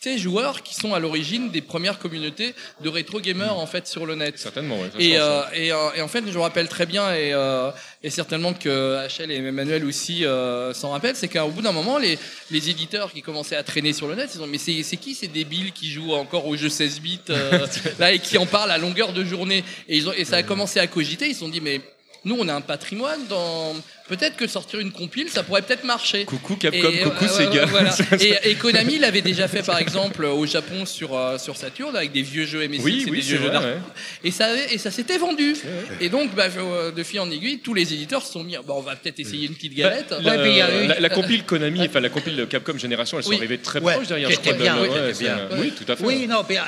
ces 0.00 0.18
joueurs 0.18 0.62
qui 0.62 0.74
sont 0.74 0.94
à 0.94 0.98
l'origine 1.00 1.50
des 1.50 1.60
premières 1.60 1.98
communautés 1.98 2.54
de 2.80 2.88
rétro 2.88 3.20
gamers 3.20 3.58
en 3.58 3.66
fait 3.66 3.86
sur 3.86 4.06
le 4.06 4.14
net. 4.14 4.38
Certainement. 4.38 4.78
je 4.94 5.00
Et, 5.00 5.18
euh, 5.18 5.42
et, 5.54 5.72
euh, 5.72 5.76
et 5.96 6.02
en 6.02 6.08
fait, 6.08 6.24
je 6.26 6.32
me 6.32 6.42
rappelle 6.42 6.68
très 6.68 6.86
bien, 6.86 7.12
et, 7.12 7.32
euh, 7.32 7.70
et 8.02 8.10
certainement 8.10 8.54
que 8.54 9.06
HL 9.06 9.30
et 9.30 9.36
Emmanuel 9.36 9.84
aussi 9.84 10.24
euh, 10.24 10.72
s'en 10.72 10.90
rappellent, 10.90 11.16
c'est 11.16 11.28
qu'au 11.28 11.48
bout 11.48 11.62
d'un 11.62 11.72
moment, 11.72 11.98
les, 11.98 12.18
les 12.50 12.70
éditeurs 12.70 13.12
qui 13.12 13.22
commençaient 13.22 13.56
à 13.56 13.62
traîner 13.62 13.92
sur 13.92 14.08
le 14.08 14.14
net, 14.14 14.30
ils 14.34 14.40
ont 14.40 14.46
dit, 14.46 14.52
mais 14.52 14.58
c'est 14.58 14.82
c'est 14.82 14.96
qui 14.96 15.14
ces 15.14 15.28
débiles 15.28 15.72
qui 15.72 15.90
jouent 15.90 16.14
encore 16.14 16.46
aux 16.46 16.56
jeux 16.56 16.68
16 16.68 17.00
bits 17.00 17.20
euh, 17.30 17.66
là 17.98 18.12
et 18.12 18.18
qui 18.18 18.38
en 18.38 18.46
parlent 18.46 18.70
à 18.70 18.78
longueur 18.78 19.12
de 19.12 19.24
journée? 19.24 19.64
Et, 19.88 19.98
ils 19.98 20.08
ont, 20.08 20.12
et 20.12 20.24
ça 20.24 20.36
a 20.36 20.42
commencé 20.42 20.80
à 20.80 20.86
cogiter, 20.86 21.26
ils 21.26 21.34
se 21.34 21.40
sont 21.40 21.48
dit, 21.48 21.60
mais 21.60 21.80
nous, 22.24 22.36
on 22.38 22.48
a 22.48 22.54
un 22.54 22.60
patrimoine 22.60 23.26
dans. 23.28 23.74
Peut-être 24.12 24.36
que 24.36 24.46
sortir 24.46 24.78
une 24.78 24.92
compile, 24.92 25.30
ça 25.30 25.42
pourrait 25.42 25.62
peut-être 25.62 25.84
marcher. 25.84 26.26
Coucou 26.26 26.56
Capcom, 26.56 26.90
Et, 26.92 26.98
coucou 26.98 27.24
euh, 27.24 27.28
Sega. 27.28 27.64
voilà. 27.64 27.94
et, 28.20 28.34
et 28.50 28.54
Konami 28.56 28.98
l'avait 28.98 29.22
déjà 29.22 29.48
fait 29.48 29.62
par 29.62 29.78
exemple 29.78 30.26
au 30.26 30.44
Japon 30.44 30.84
sur 30.84 31.16
euh, 31.16 31.38
sur 31.38 31.56
Saturn 31.56 31.96
avec 31.96 32.12
des 32.12 32.20
vieux 32.20 32.44
jeux 32.44 32.68
MSX 32.68 32.82
Oui, 32.84 33.04
et 33.06 33.10
oui, 33.10 33.16
des 33.20 33.26
vieux 33.26 33.38
jeux 33.38 33.48
vrai, 33.48 33.56
ouais. 33.56 33.76
Et 34.22 34.30
ça 34.30 34.48
et 34.70 34.76
ça 34.76 34.90
s'était 34.90 35.16
vendu. 35.16 35.54
Et 35.98 36.10
donc 36.10 36.34
bah, 36.34 36.48
euh, 36.58 36.90
de 36.92 37.02
fil 37.02 37.20
en 37.20 37.30
aiguille, 37.30 37.60
tous 37.60 37.72
les 37.72 37.90
éditeurs 37.94 38.22
se 38.26 38.32
sont 38.34 38.44
mis 38.44 38.52
bah, 38.56 38.74
on 38.76 38.80
va 38.82 38.96
peut-être 38.96 39.18
essayer 39.18 39.46
une 39.46 39.54
petite 39.54 39.74
galette. 39.74 40.10
La, 40.22 40.36
Ouais, 40.36 41.06
eu- 41.06 41.08
compile 41.14 41.44
Konami, 41.44 41.80
enfin 41.88 42.00
la 42.00 42.10
compile 42.10 42.46
Capcom 42.50 42.76
Génération, 42.76 43.16
elles 43.16 43.24
sont 43.24 43.30
Oui. 43.30 43.36
arrivées 43.38 43.58
très 43.58 43.80
Ouais, 43.80 43.94
proches 43.94 44.08
derrière. 44.08 44.28
qui 44.28 44.34
je 44.34 44.40
crois, 44.40 44.52
était 44.52 44.58
de- 44.58 44.64
bien, 44.64 45.14
c'est- 45.14 45.24
bien. 45.24 45.38
Oui, 45.58 45.72
tout 45.72 45.90
à 45.90 45.96
fait. 45.96 46.04
Oui, 46.04 46.26
non, 46.26 46.42
mais 46.48 46.58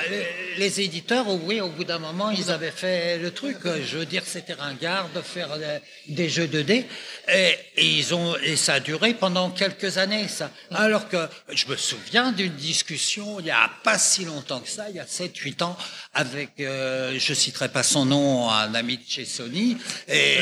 les 0.56 0.80
éditeurs, 0.80 1.26
oui, 1.44 1.60
au 1.60 1.68
bout 1.68 1.84
d'un 1.84 1.98
moment, 1.98 2.30
ils 2.30 2.50
avaient 2.50 2.70
fait 2.70 3.18
le 3.18 3.30
truc. 3.32 3.56
Je 3.86 3.98
veux 3.98 4.06
dire, 4.06 4.22
c'était 4.24 4.54
ringard 4.54 5.10
de 5.14 5.20
faire 5.20 5.50
des 6.08 6.28
jeux 6.30 6.46
2D. 6.46 6.84
Et, 7.34 7.58
et 7.76 7.86
ils 7.86 8.14
ont, 8.14 8.36
et 8.36 8.56
ça 8.56 8.74
a 8.74 8.80
duré 8.80 9.14
pendant 9.14 9.50
quelques 9.50 9.98
années, 9.98 10.28
ça. 10.28 10.50
Alors 10.72 11.08
que 11.08 11.28
je 11.52 11.66
me 11.66 11.76
souviens 11.76 12.30
d'une 12.32 12.54
discussion 12.54 13.40
il 13.40 13.46
y 13.46 13.50
a 13.50 13.70
pas 13.82 13.98
si 13.98 14.24
longtemps 14.24 14.60
que 14.60 14.68
ça, 14.68 14.88
il 14.90 14.96
y 14.96 15.00
a 15.00 15.04
7-8 15.04 15.62
ans, 15.62 15.76
avec, 16.12 16.50
euh, 16.60 17.16
je 17.18 17.34
citerai 17.34 17.68
pas 17.68 17.82
son 17.82 18.04
nom, 18.04 18.50
un 18.50 18.74
ami 18.74 18.98
de 18.98 19.02
chez 19.08 19.24
Sony. 19.24 19.76
Et, 20.08 20.38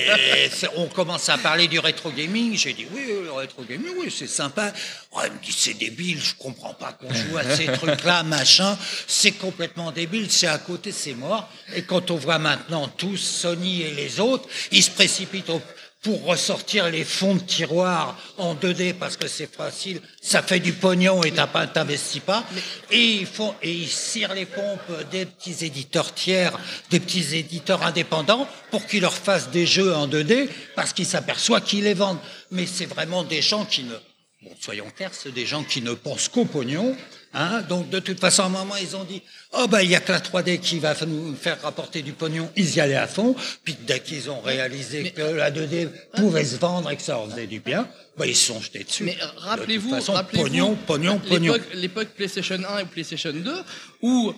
on 0.77 0.87
commence 0.87 1.29
à 1.29 1.39
parler 1.39 1.69
du 1.69 1.79
rétro 1.79 2.11
gaming. 2.11 2.57
J'ai 2.57 2.73
dit, 2.73 2.87
oui, 2.93 3.07
le 3.25 3.33
rétro 3.33 3.63
gaming, 3.63 3.95
oui, 3.99 4.15
c'est 4.15 4.27
sympa. 4.27 4.73
Oh, 5.13 5.21
il 5.25 5.33
me 5.33 5.39
dit, 5.39 5.53
c'est 5.53 5.75
débile, 5.75 6.21
je 6.21 6.35
comprends 6.35 6.75
pas 6.75 6.93
qu'on 6.93 7.13
joue 7.13 7.39
à 7.39 7.57
ces 7.57 7.67
trucs-là, 7.73 8.23
machin. 8.23 8.77
C'est 9.07 9.33
complètement 9.33 9.93
débile, 9.93 10.31
c'est 10.31 10.47
à 10.47 10.59
côté, 10.59 10.93
c'est 10.93 11.15
mort. 11.15 11.49
Et 11.75 11.83
quand 11.83 12.11
on 12.11 12.17
voit 12.17 12.39
maintenant 12.39 12.89
tous, 12.89 13.17
Sony 13.17 13.83
et 13.83 13.93
les 13.93 14.21
autres, 14.21 14.49
ils 14.71 14.83
se 14.83 14.91
précipitent 14.91 15.51
au- 15.51 15.63
pour 16.03 16.25
ressortir 16.25 16.91
les 16.91 17.05
fonds 17.05 17.37
de 17.37 17.41
tiroir 17.41 18.19
en 18.37 18.55
2D 18.55 18.95
parce 18.95 19.17
que 19.17 19.29
c'est 19.29 19.53
facile, 19.53 20.01
ça 20.21 20.43
fait 20.43 20.59
du 20.59 20.73
pognon 20.73 21.23
et 21.23 21.33
t'investis 21.33 22.21
pas. 22.21 22.45
Et 22.91 23.03
ils 23.03 23.27
font, 23.27 23.55
et 23.63 23.73
ils 23.73 23.89
cirent 23.89 24.35
les 24.35 24.47
pompes 24.47 25.11
des 25.13 25.27
petits 25.27 25.65
éditeurs 25.65 26.13
tiers, 26.13 26.59
des 26.91 26.99
petits 26.99 27.37
éditeurs 27.37 27.85
indépendants 27.85 28.49
pour 28.73 28.85
qu'ils 28.87 29.03
leur 29.03 29.15
fassent 29.15 29.51
des 29.51 29.65
jeux 29.65 29.95
en 29.95 30.09
2D 30.09 30.49
parce 30.75 30.93
qu'ils 30.93 31.07
s'aperçoivent 31.07 31.63
qu'ils 31.63 31.85
les 31.85 31.95
vendent. 31.95 32.19
Mais 32.51 32.67
c'est 32.67 32.87
vraiment 32.87 33.23
des 33.23 33.41
gens 33.41 33.65
qui 33.65 33.85
ne, 33.85 33.95
Bon, 34.43 34.51
soyons 34.61 34.91
clairs, 34.97 35.15
c'est 35.15 35.31
des 35.31 35.47
gens 35.47 35.63
qui 35.63 35.83
ne 35.83 35.95
pensent 35.95 36.29
qu'au 36.29 36.45
pognon. 36.45 36.97
Hein? 37.35 37.63
Donc, 37.63 37.89
de 37.91 37.99
toute 37.99 38.21
façon, 38.21 38.43
à 38.43 38.47
un 38.47 38.49
moment, 38.51 38.77
ils 38.77 38.95
ont 38.95 39.05
dit 39.05 39.23
Oh, 39.53 39.67
ben, 39.69 39.81
il 39.81 39.91
y 39.91 39.95
a 39.95 40.01
que 40.01 40.13
la 40.13 40.21
3D 40.21 40.61
qui 40.61 40.79
va 40.79 40.95
nous 41.07 41.35
faire 41.35 41.61
rapporter 41.63 42.03
du 42.03 42.13
pognon. 42.13 42.51
Ils 42.57 42.77
y 42.77 42.81
allaient 42.81 42.95
à 42.95 43.07
fond. 43.07 43.35
Puis, 43.65 43.77
dès 43.87 44.01
qu'ils 44.01 44.31
ont 44.31 44.41
réalisé 44.41 45.11
que 45.11 45.23
la 45.23 45.51
2D 45.51 45.89
pouvait 46.17 46.45
se 46.45 46.57
vendre 46.57 46.91
et 46.91 46.97
que 46.97 47.03
ça 47.03 47.19
en 47.19 47.29
faisait 47.29 47.47
du 47.47 47.61
bien, 47.61 47.89
ben, 48.19 48.27
ils 48.27 48.37
se 48.37 48.47
sont 48.53 48.61
jetés 48.61 48.85
dessus. 48.85 49.05
Mais 49.05 49.15
De 49.15 49.41
rappelez-vous, 49.41 49.91
façon, 49.91 50.13
rappelez-vous 50.13 50.45
pognon, 50.45 50.77
pognon, 50.87 51.19
pognon. 51.19 51.55
l'époque 51.75 52.09
PlayStation 52.17 52.59
1 52.69 52.79
et 52.81 52.85
PlayStation 52.85 53.33
2 53.33 53.63
où 54.03 54.35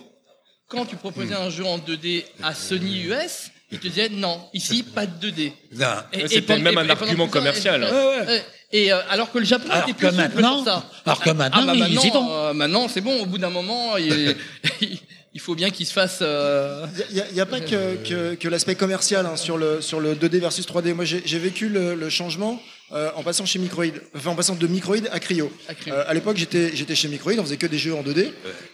quand 0.67 0.85
tu 0.85 0.95
proposais 0.95 1.35
un 1.35 1.49
jeu 1.49 1.65
en 1.65 1.77
2D 1.77 2.23
à 2.41 2.55
Sony 2.55 3.03
US, 3.03 3.51
ils 3.71 3.79
te 3.79 3.87
disaient 3.87 4.09
non, 4.09 4.39
ici 4.53 4.83
pas 4.83 5.05
de 5.05 5.27
2D. 5.27 5.51
Non. 5.73 5.85
Et- 6.13 6.21
Ouais, 6.23 6.27
c'était 6.27 6.57
même 6.59 6.77
un 6.77 6.89
argument 6.89 7.27
commercial. 7.27 7.83
et- 7.83 7.91
Ouais, 7.93 8.27
ouais. 8.27 8.43
Et 8.71 8.91
euh, 8.91 8.97
alors 9.09 9.31
que 9.31 9.37
le 9.37 9.45
Japon 9.45 9.67
Alors 9.69 9.83
était 9.87 9.93
plus 9.93 10.07
souple 10.07 10.17
maintenant- 10.21 10.55
pour 10.57 10.65
ça. 10.65 10.85
alors 11.05 11.19
que 11.21 11.29
maintenant, 11.29 11.61
ah, 11.61 11.65
bah, 11.67 11.73
ils 11.75 11.79
maintenant, 11.79 12.03
y 12.03 12.09
vont. 12.11 12.33
euh, 12.33 12.53
maintenant, 12.53 12.87
c'est 12.87 13.01
bon. 13.01 13.21
Au 13.21 13.25
bout 13.25 13.37
d'un 13.37 13.49
moment, 13.49 13.95
il, 13.97 14.35
il 15.33 15.39
faut 15.39 15.55
bien 15.55 15.69
qu'il 15.69 15.85
se 15.85 15.93
fasse. 15.93 16.19
euh, 16.21 16.85
Il 17.11 17.23
n'y 17.33 17.39
a, 17.41 17.45
pas 17.45 17.59
que, 17.61 17.95
que- 18.07 18.35
que 18.35 18.47
l'aspect 18.47 18.75
commercial 18.75 19.25
hein, 19.25 19.35
sur, 19.37 19.57
le, 19.57 19.81
sur 19.81 19.99
le 19.99 20.15
2D 20.15 20.39
versus 20.39 20.65
3D. 20.65 20.93
Moi, 20.93 21.05
j'ai 21.05 21.39
vécu 21.39 21.69
le, 21.69 21.95
le 21.95 22.09
changement 22.09 22.61
euh, 22.91 23.09
en 23.15 23.23
passant 23.23 23.45
chez 23.45 23.59
Microïd, 23.59 24.01
enfin 24.15 24.31
en 24.31 24.35
passant 24.35 24.55
de 24.55 24.67
Microïd 24.67 25.09
à 25.11 25.19
Cryo. 25.19 25.51
À. 25.69 25.73
Euh, 25.91 26.03
à 26.07 26.13
l'époque, 26.13 26.37
j'étais 26.37 26.75
j'étais 26.75 26.95
chez 26.95 27.07
Microïd, 27.07 27.39
on 27.39 27.43
faisait 27.43 27.57
que 27.57 27.67
des 27.67 27.77
jeux 27.79 27.95
en 27.95 28.03
2D, 28.03 28.31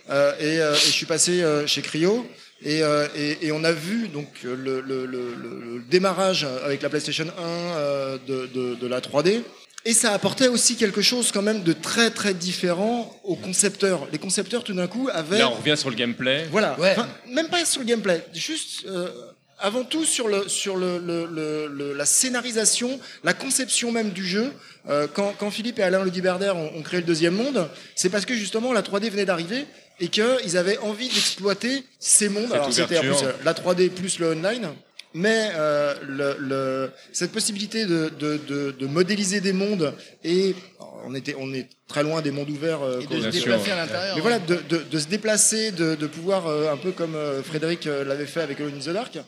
Euh, 0.09 0.33
et, 0.39 0.59
euh, 0.59 0.73
et 0.73 0.77
je 0.77 0.91
suis 0.91 1.05
passé 1.05 1.41
euh, 1.43 1.65
chez 1.67 1.81
Cryo. 1.81 2.25
Et, 2.63 2.83
euh, 2.83 3.07
et, 3.15 3.47
et 3.47 3.51
on 3.51 3.63
a 3.63 3.71
vu 3.71 4.07
donc 4.07 4.27
le, 4.43 4.55
le, 4.55 4.81
le, 4.81 5.05
le- 5.05 5.35
le 5.35 5.81
démarrage 5.89 6.45
avec 6.63 6.81
la 6.81 6.89
PlayStation 6.89 7.25
1 7.25 7.41
euh, 7.41 8.17
de, 8.27 8.45
de, 8.53 8.75
de 8.75 8.87
la 8.87 8.99
3D. 9.01 9.41
Et 9.83 9.93
ça 9.93 10.13
apportait 10.13 10.47
aussi 10.47 10.75
quelque 10.75 11.01
chose 11.01 11.31
quand 11.31 11.41
même 11.41 11.63
de 11.63 11.73
très 11.73 12.11
très 12.11 12.35
différent 12.35 13.19
aux 13.23 13.35
concepteurs. 13.35 14.07
Les 14.11 14.19
concepteurs 14.19 14.63
tout 14.63 14.73
d'un 14.73 14.85
coup 14.85 15.09
avaient 15.11 15.39
Là, 15.39 15.49
on 15.49 15.55
revient 15.55 15.75
sur 15.75 15.89
le 15.89 15.95
gameplay. 15.95 16.45
voilà. 16.51 16.79
Ouais. 16.79 16.91
Enfin, 16.91 17.07
même 17.31 17.47
pas 17.49 17.65
sur 17.65 17.81
le 17.81 17.87
gameplay, 17.87 18.23
juste 18.31 18.85
euh, 18.85 19.09
avant 19.57 19.83
tout 19.83 20.05
sur 20.05 20.27
le 20.27 20.47
sur 20.47 20.77
le, 20.77 20.99
le- 20.99 21.25
le- 21.25 21.67
le- 21.67 21.93
la 21.93 22.05
scénarisation, 22.05 22.99
la 23.23 23.33
conception 23.33 23.91
même 23.91 24.11
du 24.11 24.23
jeu. 24.25 24.51
Euh, 24.89 25.07
quand, 25.11 25.33
quand 25.39 25.49
Philippe 25.49 25.79
et 25.79 25.83
Alain 25.83 26.03
Le 26.03 26.11
Guiberdère 26.11 26.55
ont, 26.57 26.71
ont 26.75 26.81
créé 26.83 26.99
le 26.99 27.05
deuxième 27.07 27.33
monde, 27.35 27.67
c'est 27.95 28.09
parce 28.09 28.25
que 28.25 28.35
justement 28.35 28.73
la 28.73 28.81
3D 28.83 29.09
venait 29.09 29.25
d'arriver 29.25 29.65
et 29.99 30.07
qu'ils 30.07 30.57
avaient 30.57 30.77
envie 30.79 31.09
d'exploiter 31.09 31.83
ces 31.99 32.29
mondes. 32.29 32.51
Alors 32.53 32.71
c'était 32.73 32.97
en 32.97 33.01
plus 33.01 33.23
euh, 33.23 33.31
la 33.43 33.53
3D 33.53 33.89
plus 33.89 34.19
le 34.19 34.31
online. 34.31 34.69
Mais 35.13 35.49
euh, 35.55 35.93
le, 36.07 36.37
le- 36.39 36.91
cette 37.11 37.33
possibilité 37.33 37.85
de, 37.85 38.09
de, 38.17 38.37
de, 38.47 38.71
de 38.71 38.85
modéliser 38.87 39.41
des 39.41 39.51
mondes 39.51 39.93
et 40.23 40.55
on 41.05 41.13
était 41.13 41.35
on 41.37 41.53
est 41.53 41.67
très 41.89 42.01
loin 42.03 42.21
des 42.21 42.31
mondes 42.31 42.49
ouverts 42.49 42.81
euh, 42.81 43.01
et 43.01 43.07
de 43.07 43.21
se 43.21 43.31
sûr. 43.31 43.43
déplacer 43.51 43.71
à 43.71 43.75
l'intérieur. 43.75 44.15
mais 44.15 44.21
voilà, 44.21 44.39
de, 44.39 44.55
de, 44.69 44.77
de 44.89 44.99
se 44.99 45.07
déplacer, 45.07 45.71
de, 45.71 45.95
de 45.95 46.07
pouvoir, 46.07 46.47
euh, 46.47 46.71
un 46.71 46.77
peu 46.77 46.91
comme 46.93 47.15
euh, 47.15 47.43
Frédéric 47.43 47.87
euh, 47.87 48.05
l'avait 48.05 48.25
fait 48.25 48.39
avec 48.39 48.61
Alone 48.61 48.75
in 48.77 48.79
the 48.79 48.93
Dark, 48.93 49.19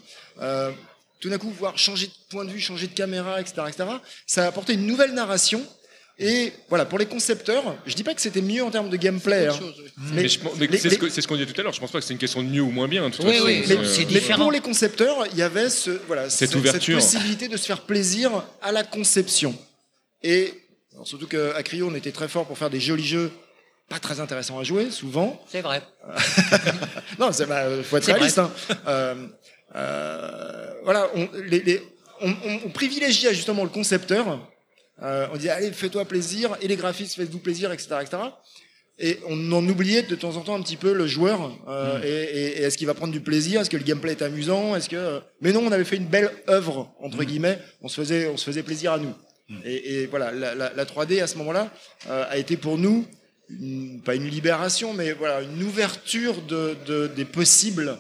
euh, 0.42 0.72
tout 1.20 1.30
d'un 1.30 1.38
coup 1.38 1.50
pouvoir 1.50 1.78
changer 1.78 2.08
de 2.08 2.14
point 2.30 2.46
de 2.46 2.52
vue, 2.52 2.62
changer 2.62 2.88
de 2.88 2.94
caméra, 2.94 3.42
etc., 3.42 3.56
etc., 3.68 3.84
ça 4.26 4.46
a 4.46 4.48
apporté 4.48 4.76
une 4.76 4.88
nouvelle 4.88 5.14
narration. 5.14 5.62
Et 6.20 6.54
voilà, 6.70 6.86
pour 6.86 7.00
les 7.00 7.08
concepteurs, 7.08 7.76
je 7.88 7.96
dis 7.96 8.04
pas 8.04 8.14
que 8.14 8.22
c'était 8.22 8.42
mieux 8.44 8.64
en 8.64 8.70
termes 8.70 8.90
de 8.90 8.98
gameplay, 8.98 9.48
hein, 9.48 9.52
Autre 9.52 9.60
chose, 9.60 9.76
oui. 9.84 9.92
Mais, 10.14 10.22
les- 10.24 10.78
c'est 10.78 10.90
ce 10.92 11.10
c'est 11.10 11.22
ce 11.22 11.28
qu'on 11.28 11.36
disait 11.36 11.52
tout 11.52 11.60
à 11.60 11.64
l'heure. 11.64 11.74
Je 11.74 11.80
pense 11.80 11.92
pas 11.92 12.00
que 12.00 12.06
c'est 12.06 12.14
une 12.14 12.20
question 12.20 12.44
de 12.44 12.48
mieux 12.50 12.62
ou 12.62 12.70
moins 12.70 12.88
bien. 12.88 13.10
de 13.10 13.16
toute 13.16 13.26
Oui, 13.26 13.34
façon. 13.34 13.46
oui, 13.46 13.64
C'est, 13.66 13.76
mais 13.78 13.88
euh, 14.20 14.20
mais 14.30 14.36
pour 14.36 14.52
les 14.52 14.60
concepteurs, 14.60 15.26
il 15.32 15.38
y 15.38 15.42
avait 15.42 15.70
ce, 15.72 15.90
voilà, 16.08 16.30
Cette 16.30 16.52
possibilité 16.52 17.48
de 17.48 17.58
se 17.58 17.66
faire 17.66 17.82
plaisir 17.82 18.32
à 18.62 18.72
la 18.72 18.84
conception. 18.84 19.56
Et 20.22 20.54
alors, 20.94 21.08
surtout 21.08 21.28
qu'à 21.28 21.62
Cryo, 21.64 21.88
on 21.92 21.96
était 21.96 22.12
très 22.12 22.28
fort 22.28 22.46
pour 22.46 22.58
faire 22.60 22.70
des 22.70 22.80
jolis 22.80 23.06
jeux 23.08 23.32
pas 23.90 24.00
très 24.00 24.20
intéressants 24.20 24.60
à 24.60 24.64
jouer, 24.64 24.92
souvent. 24.92 25.44
C'est 25.52 25.62
vrai. 25.62 25.82
Non, 27.20 27.32
c'est 27.32 27.46
bah, 27.48 27.66
faut 27.84 27.98
être 27.98 28.06
réaliste. 28.06 28.38
Hein. 28.40 28.52
Euh, 28.88 29.16
euh, 29.76 30.74
voilà, 30.84 31.08
on, 31.16 31.28
les, 31.46 31.62
les- 31.62 31.82
on, 32.22 32.30
on- 32.32 32.60
on 32.66 32.70
privilégiait 32.70 33.34
justement 33.34 33.64
le 33.64 33.70
concepteur. 33.70 34.48
Euh, 35.04 35.28
on 35.34 35.38
disait 35.38 35.50
allez, 35.50 35.72
fais-toi 35.72 36.06
plaisir 36.06 36.56
et 36.62 36.68
les 36.68 36.76
graphistes 36.78 37.16
faites-vous 37.16 37.40
plaisir, 37.40 37.72
etc., 37.72 37.90
etc. 38.02 38.18
Et 39.00 39.18
on 39.28 39.52
en 39.52 39.68
oubliait 39.68 40.04
de 40.04 40.16
temps 40.16 40.38
en 40.38 40.42
temps 40.42 40.56
un 40.56 40.62
petit 40.62 40.78
peu 40.78 40.94
le 40.94 41.08
joueur. 41.08 41.52
euh, 41.68 42.00
et, 42.04 42.08
et- 42.08 42.60
et 42.60 42.62
est-ce 42.62 42.78
qu'il 42.78 42.88
va 42.88 42.94
prendre 42.94 43.12
du 43.12 43.22
plaisir 43.22 43.60
Est-ce 43.62 43.70
que 43.70 43.78
le 43.78 43.84
gameplay 43.84 44.12
est 44.12 44.22
amusant 44.22 44.76
Est-ce 44.76 44.88
que 44.88 45.20
Mais 45.42 45.52
non, 45.52 45.62
on 45.66 45.72
avait 45.72 45.84
fait 45.84 45.98
une 45.98 46.06
belle 46.06 46.32
œuvre 46.48 46.94
entre 47.00 47.24
guillemets. 47.24 47.58
On 47.82 47.88
se 47.88 48.00
faisait, 48.00 48.28
on 48.28 48.38
se 48.38 48.46
faisait 48.46 48.64
plaisir 48.64 48.94
à 48.94 49.00
nous. 49.00 49.14
Et, 49.66 50.02
et 50.04 50.06
voilà, 50.08 50.32
la, 50.32 50.56
la- 50.56 50.74
la 50.74 50.86
3D 50.86 51.22
à 51.22 51.28
ce 51.28 51.38
moment-là 51.40 51.70
euh, 52.10 52.24
a 52.30 52.38
été 52.38 52.56
pour 52.56 52.78
nous 52.78 53.06
une- 53.50 54.02
pas 54.02 54.16
une 54.16 54.28
libération, 54.28 54.94
mais 54.94 55.12
voilà 55.12 55.42
une 55.42 55.62
ouverture 55.64 56.42
de, 56.44 56.76
de- 56.86 57.08
des 57.08 57.26
possibles 57.26 57.98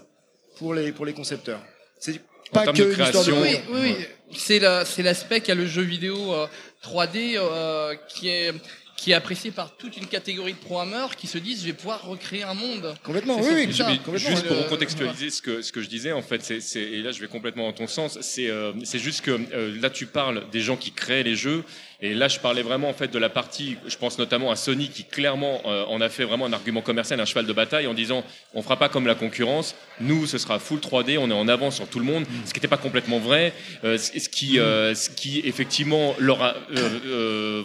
pour 0.57 0.73
les 0.73 0.91
pour 0.91 1.05
les 1.05 1.13
concepteurs. 1.13 1.61
C'est 1.99 2.21
pas 2.51 2.65
que 2.67 2.77
de 2.77 2.93
une 2.93 3.01
histoire 3.03 3.25
de 3.25 3.31
Oui, 3.33 3.57
oui, 3.71 3.95
oui. 3.97 4.05
C'est 4.37 4.59
la- 4.59 4.85
c'est 4.85 5.03
l'aspect 5.03 5.41
qu'a 5.41 5.53
le 5.55 5.65
jeu 5.67 5.81
vidéo 5.83 6.33
euh, 6.33 6.47
3D 6.83 7.35
euh, 7.37 7.95
qui 8.09 8.29
est 8.29 8.51
qui 8.95 9.11
est 9.11 9.15
apprécié 9.15 9.51
par 9.51 9.75
toute 9.75 9.97
une 9.97 10.05
catégorie 10.05 10.53
de 10.53 10.57
programmeurs 10.59 11.17
qui 11.17 11.27
se 11.27 11.37
disent 11.37 11.61
je 11.61 11.65
vais 11.65 11.73
pouvoir 11.73 12.05
recréer 12.05 12.43
un 12.43 12.53
monde. 12.53 12.93
Complètement, 13.03 13.37
oui, 13.41 13.47
oui. 13.67 13.73
ça. 13.73 13.85
Complètement, 13.85 14.17
juste 14.17 14.45
pour 14.47 14.55
Le- 14.55 14.61
recontextualiser 14.61 15.29
ce 15.29 15.41
que, 15.41 15.61
ce 15.61 15.73
que 15.73 15.81
je 15.81 15.89
disais, 15.89 16.13
en 16.13 16.21
fait, 16.21 16.41
c'est, 16.43 16.61
c'est- 16.61 16.79
et 16.83 17.01
là 17.01 17.11
je 17.11 17.19
vais 17.19 17.27
complètement 17.27 17.65
dans 17.65 17.73
ton 17.73 17.87
sens, 17.87 18.17
c'est, 18.21 18.49
euh, 18.49 18.71
c'est 18.85 18.99
juste 18.99 19.21
que 19.21 19.31
euh, 19.51 19.77
là 19.81 19.89
tu 19.89 20.05
parles 20.05 20.45
des 20.51 20.61
gens 20.61 20.77
qui 20.77 20.91
créent 20.91 21.23
les 21.23 21.35
jeux, 21.35 21.65
et 22.01 22.13
là 22.13 22.27
je 22.27 22.39
parlais 22.39 22.61
vraiment 22.61 22.89
en 22.89 22.93
fait 22.93 23.11
de 23.11 23.19
la 23.19 23.29
partie, 23.29 23.77
je 23.87 23.97
pense 23.97 24.17
notamment 24.17 24.51
à 24.51 24.55
Sony 24.55 24.89
qui 24.89 25.03
clairement 25.03 25.61
euh, 25.65 25.85
en 25.85 26.01
a 26.01 26.09
fait 26.09 26.23
vraiment 26.23 26.45
un 26.45 26.53
argument 26.53 26.81
commercial, 26.81 27.19
un 27.19 27.25
cheval 27.25 27.45
de 27.45 27.53
bataille 27.53 27.87
en 27.87 27.93
disant 27.93 28.23
on 28.53 28.61
fera 28.61 28.77
pas 28.77 28.89
comme 28.89 29.07
la 29.07 29.15
concurrence, 29.15 29.75
nous 30.01 30.25
ce 30.25 30.37
sera 30.37 30.59
full 30.59 30.79
3D, 30.79 31.17
on 31.17 31.29
est 31.29 31.33
en 31.33 31.47
avance 31.47 31.75
sur 31.75 31.87
tout 31.87 31.99
le 31.99 32.05
monde, 32.05 32.25
ce 32.45 32.53
qui 32.53 32.59
n'était 32.59 32.67
pas 32.67 32.77
complètement 32.77 33.19
vrai, 33.19 33.53
euh, 33.83 33.97
ce 33.97 34.29
qui, 34.29 34.59
euh, 34.59 34.95
ce 34.95 35.09
qui 35.09 35.41
effectivement 35.45 36.15
leur 36.19 36.41
a 36.41 36.55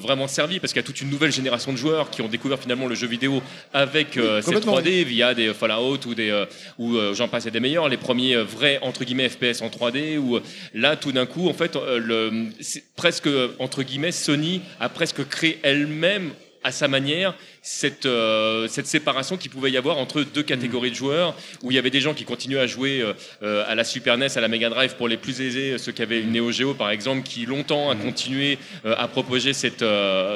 vraiment 0.01 0.29
servi 0.29 0.61
parce 0.61 0.73
qu'il 0.73 0.81
y 0.81 0.85
a 0.85 0.87
toute 0.87 1.01
une 1.01 1.11
nouvelle 1.11 1.33
génération 1.33 1.73
de 1.73 1.79
joueurs 1.79 2.11
qui 2.11 2.23
ont 2.23 2.29
découvert 2.29 2.59
finalement 2.59 2.87
le 2.87 2.95
jeu 2.95 3.07
vidéo 3.07 3.43
avec 3.73 4.15
cette 4.15 4.45
complètement, 4.45 4.81
3D 4.81 5.05
via 5.05 5.35
des 5.35 5.53
Fallout 5.55 6.07
ou 6.07 6.15
des 6.15 6.45
ou 6.79 6.97
j'en 7.15 7.29
passe 7.29 7.47
et 7.47 7.51
des 7.51 7.61
meilleurs, 7.61 7.89
les 7.89 7.97
premiers 7.97 8.37
vrais 8.37 8.79
entre 8.83 9.05
guillemets 9.05 9.29
FPS 9.29 9.63
en 9.63 9.69
3D 9.69 10.19
où 10.19 10.39
là 10.75 10.97
tout 10.97 11.13
d'un 11.13 11.27
coup 11.27 11.49
en 11.49 11.55
fait 11.55 11.77
le 11.77 12.49
presque 12.97 13.29
entre 13.59 13.83
guillemets 13.83 14.13
Sony 14.19 14.61
a 14.81 14.89
presque 14.91 15.27
créé 15.29 15.59
elle-même 15.63 16.33
à 16.65 16.73
sa 16.73 16.89
manière 16.89 17.35
cette 17.63 18.05
euh, 18.05 18.67
cette 18.67 18.89
séparation 18.89 19.37
qui 19.37 19.49
pouvait 19.49 19.71
y 19.71 19.77
avoir 19.77 19.97
entre 19.97 20.23
deux 20.23 20.43
catégories 20.43 20.91
de 20.91 20.97
joueurs 20.97 21.37
où 21.63 21.71
il 21.71 21.75
y 21.77 21.79
avait 21.79 21.89
des 21.91 22.01
gens 22.01 22.15
qui 22.15 22.25
continuaient 22.25 22.59
à 22.59 22.67
jouer 22.67 23.01
euh, 23.01 23.13
euh, 23.45 23.65
à 23.69 23.77
la 23.77 23.85
Super 23.85 24.19
NES 24.19 24.27
à 24.37 24.41
la 24.41 24.49
Mega 24.49 24.69
Drive 24.69 24.97
pour 24.97 25.07
les 25.07 25.17
plus 25.17 25.41
aisés 25.41 25.79
ceux 25.79 25.93
qui 25.93 26.03
avaient 26.03 26.21
une 26.21 26.33
Neo 26.33 26.51
Geo 26.51 26.75
par 26.75 26.91
exemple 26.91 27.23
qui 27.23 27.47
longtemps 27.47 27.91
a 27.91 27.95
continué 27.97 28.59
à 28.85 29.07
proposer 29.07 29.53
cette- 29.53 29.85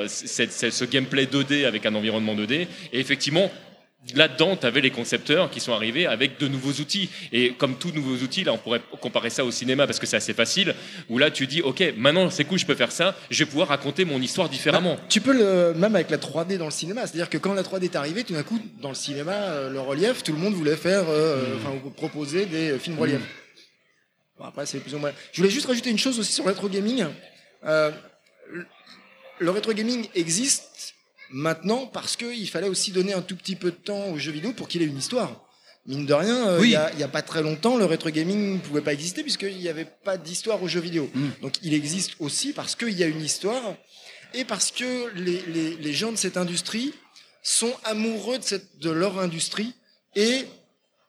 cette- 0.07 0.53
ce 0.73 0.85
gameplay 0.85 1.27
2D 1.27 1.65
avec 1.67 1.87
un 1.87 1.95
environnement 1.97 2.37
2D 2.37 2.69
et 2.93 3.01
effectivement 3.01 3.51
Là-dedans, 4.15 4.57
tu 4.57 4.67
avais 4.67 4.81
les 4.81 4.91
concepteurs 4.91 5.49
qui 5.49 5.61
sont 5.61 5.73
arrivés 5.73 6.07
avec 6.07 6.39
de 6.41 6.49
nouveaux 6.49 6.73
outils. 6.73 7.09
Et 7.33 7.53
comme 7.53 7.77
tous 7.79 7.93
nouveaux 7.93 8.17
outils, 8.17 8.43
là, 8.43 8.53
on 8.53 8.59
pourrait 8.59 8.81
comparer 9.01 9.31
ça 9.31 9.45
au 9.45 9.53
cinéma 9.53 9.87
parce 9.87 10.01
que 10.01 10.07
c'est 10.07 10.17
assez 10.17 10.35
facile, 10.35 10.75
où 11.09 11.19
là, 11.19 11.31
tu 11.31 11.47
dis, 11.47 11.63
OK, 11.63 11.83
maintenant, 11.97 12.29
c'est 12.29 12.45
cool, 12.45 12.59
je 12.59 12.67
peux 12.67 12.75
faire 12.75 12.91
ça, 12.91 13.15
je 13.31 13.45
vais 13.45 13.49
pouvoir 13.49 13.69
raconter 13.69 14.05
mon 14.05 14.21
histoire 14.21 14.49
différemment. 14.49 14.97
Tu 15.09 15.21
peux 15.21 15.33
le 15.33 15.73
même 15.79 15.95
avec 15.95 16.11
la 16.11 16.19
3D 16.19 16.59
dans 16.59 16.65
le 16.65 16.73
cinéma, 16.73 17.03
c'est-à-dire 17.07 17.31
que 17.31 17.39
quand 17.39 17.55
la 17.55 17.63
3D 17.63 17.85
est 17.85 17.97
arrivée, 17.97 18.25
tout 18.25 18.33
d'un 18.35 18.43
coup 18.43 18.61
dans 18.81 18.89
le 18.89 18.95
cinéma, 18.97 19.33
euh, 19.33 19.71
le 19.71 19.79
relief, 19.81 20.25
tout 20.25 20.33
le 20.33 20.39
monde 20.39 20.55
voulait 20.55 20.77
faire, 20.77 21.05
euh, 21.09 21.55
enfin 21.59 21.71
ou 21.85 21.91
proposer 21.91 22.47
des 22.47 22.73
euh, 22.73 22.79
films 22.81 22.99
relief. 22.99 23.21
Bon, 24.37 24.45
après 24.47 24.67
c'est 24.67 24.81
plus 24.81 24.95
ou 24.95 24.99
moins. 24.99 25.13
Je 25.33 25.37
voulais 25.41 25.51
juste 25.53 25.67
rajouter 25.67 25.91
une 25.91 25.99
chose 25.99 26.19
aussi 26.19 26.33
sur 26.33 26.43
le 26.45 26.51
rétro 26.51 26.69
gaming. 26.69 27.05
Euh, 27.65 27.93
le- 28.51 28.67
le 29.39 29.51
rétro 29.51 29.73
gaming 29.73 30.09
existe 30.15 30.92
maintenant 31.33 31.87
parce 31.87 32.17
qu'il 32.17 32.49
fallait 32.49 32.69
aussi 32.69 32.91
donner 32.93 33.13
un 33.13 33.23
tout 33.23 33.37
petit 33.37 33.57
peu 33.57 33.71
de 33.71 33.77
temps 33.77 34.07
aux 34.09 34.19
jeux 34.19 34.33
vidéo 34.33 34.53
pour 34.53 34.69
qu'il 34.69 34.83
ait 34.83 34.87
une 34.87 34.99
histoire. 34.99 35.45
Mine 35.87 36.07
de 36.07 36.15
rien, 36.15 36.49
euh, 36.49 36.59
il 36.59 36.61
Oui. 36.63 36.71
y, 36.99 37.03
a, 37.03 37.09
pas 37.09 37.23
très 37.23 37.43
longtemps, 37.43 37.77
le 37.77 37.85
rétro 37.85 38.09
gaming 38.11 38.55
ne 38.55 38.59
pouvait 38.59 38.83
pas 38.83 38.93
exister 38.93 39.23
puisqu'il 39.23 39.57
n'y 39.57 39.69
avait 39.69 39.89
pas 40.05 40.17
d'histoire 40.17 40.63
aux 40.63 40.69
jeux 40.69 40.81
vidéo. 40.81 41.11
Donc 41.41 41.55
il 41.63 41.75
existe 41.75 42.13
aussi 42.21 42.53
parce 42.53 42.77
qu'il 42.77 42.93
y 42.97 43.03
a 43.03 43.07
une 43.07 43.21
histoire 43.23 43.75
et 44.33 44.45
parce 44.45 44.71
que 44.71 45.11
les, 45.17 45.43
les, 45.49 45.77
les 45.77 45.93
gens 45.93 46.13
de 46.13 46.17
cette 46.17 46.37
industrie 46.37 46.95
sont 47.43 47.73
amoureux 47.85 48.39
de, 48.39 48.45
cette, 48.45 48.79
de 48.79 48.91
leur 48.91 49.19
industrie 49.19 49.75
et 50.15 50.45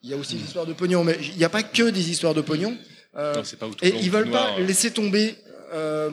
il 0.01 0.09
y 0.09 0.13
a 0.13 0.17
aussi 0.17 0.35
des 0.35 0.43
histoires 0.43 0.65
de 0.65 0.73
pognon, 0.73 1.03
mais 1.03 1.17
il 1.21 1.37
n'y 1.37 1.43
a 1.45 1.49
pas 1.49 1.63
que 1.63 1.89
des 1.89 2.09
histoires 2.09 2.33
de 2.33 2.41
pognon. 2.41 2.75
Euh, 3.15 3.35
Non, 3.35 3.43
pas 3.59 3.67
et 3.83 3.89
ils 3.89 4.05
tout 4.07 4.11
veulent 4.11 4.27
noir, 4.29 4.55
pas 4.55 4.59
euh. 4.59 4.65
laisser 4.65 4.91
tomber 4.91 5.35
euh, 5.71 6.09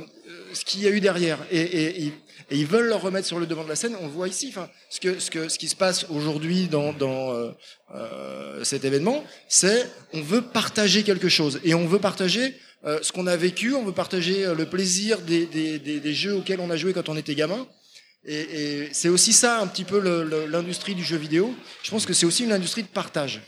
ce 0.53 0.65
qu'il 0.65 0.83
y 0.83 0.87
a 0.87 0.91
eu 0.91 1.01
derrière. 1.01 1.39
Et, 1.51 1.61
et- 1.61 2.03
et- 2.07 2.13
et 2.53 2.57
ils 2.57 2.67
veulent 2.67 2.89
le 2.89 2.97
remettre 2.97 3.27
sur 3.29 3.39
le 3.39 3.47
devant 3.47 3.63
de 3.63 3.69
la 3.69 3.77
scène. 3.77 3.95
On 4.01 4.07
le 4.07 4.11
voit 4.13 4.27
ici. 4.27 4.49
Enfin, 4.49 4.69
ce 4.89 4.99
que 4.99 5.21
ce 5.21 5.31
que 5.31 5.49
ce 5.49 5.57
qui 5.59 5.69
se 5.69 5.77
passe 5.77 6.07
aujourd'hui 6.11 6.67
dans 6.67 6.93
dans 6.93 7.33
euh, 7.33 7.51
euh, 7.95 8.65
cet 8.65 8.85
événement, 8.85 9.25
c'est 9.49 9.87
on 10.13 10.21
veut 10.21 10.43
partager 10.43 11.03
quelque 11.05 11.29
chose 11.29 11.61
et 11.63 11.75
on 11.75 11.87
veut 11.87 12.01
partager 12.01 12.55
euh, 12.87 12.99
ce 13.03 13.13
qu'on 13.13 13.27
a 13.29 13.37
vécu. 13.37 13.75
On 13.75 13.85
veut 13.85 13.93
partager 13.93 14.53
le 14.55 14.67
plaisir 14.67 15.21
des, 15.21 15.47
des, 15.47 15.79
des, 15.79 16.01
des 16.01 16.15
jeux 16.15 16.35
auxquels 16.37 16.61
on 16.61 16.71
a 16.71 16.77
joué 16.77 16.93
quand 16.93 17.09
on 17.09 17.17
était 17.17 17.35
gamin. 17.37 17.67
Et, 18.25 18.41
et 18.85 18.89
c'est 18.93 19.09
aussi 19.09 19.33
ça 19.33 19.61
un 19.61 19.67
petit 19.67 19.85
peu 19.85 19.99
l'industrie 20.47 20.95
du 20.95 21.05
jeu 21.05 21.17
vidéo. 21.17 21.55
Je 21.83 21.91
pense 21.91 22.05
que 22.05 22.13
c'est 22.13 22.27
aussi 22.27 22.45
une 22.45 22.53
industrie 22.53 22.83
de 22.83 22.89
partage. 22.89 23.41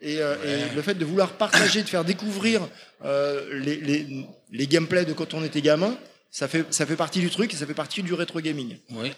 Et, 0.00 0.18
euh, 0.20 0.34
et 0.70 0.74
le 0.74 0.82
fait 0.82 0.94
de 0.94 1.04
vouloir 1.04 1.32
partager, 1.32 1.82
de 1.82 1.88
faire 1.88 2.04
découvrir 2.04 2.60
euh, 3.04 3.58
les, 3.58 3.76
les, 3.76 4.06
les 4.52 4.66
gameplays 4.66 5.04
de 5.06 5.12
quand 5.12 5.34
on 5.34 5.42
était 5.42 5.60
gamin, 5.62 5.96
ça 6.36 6.48
fait, 6.48 6.64
ça 6.74 6.84
fait 6.84 6.96
partie 6.96 7.20
du 7.20 7.30
truc 7.30 7.54
et 7.54 7.56
ça 7.56 7.64
fait 7.64 7.74
partie 7.74 8.02
du 8.02 8.12
rétro 8.12 8.40
gaming. 8.40 8.76
Oui. 8.90 9.12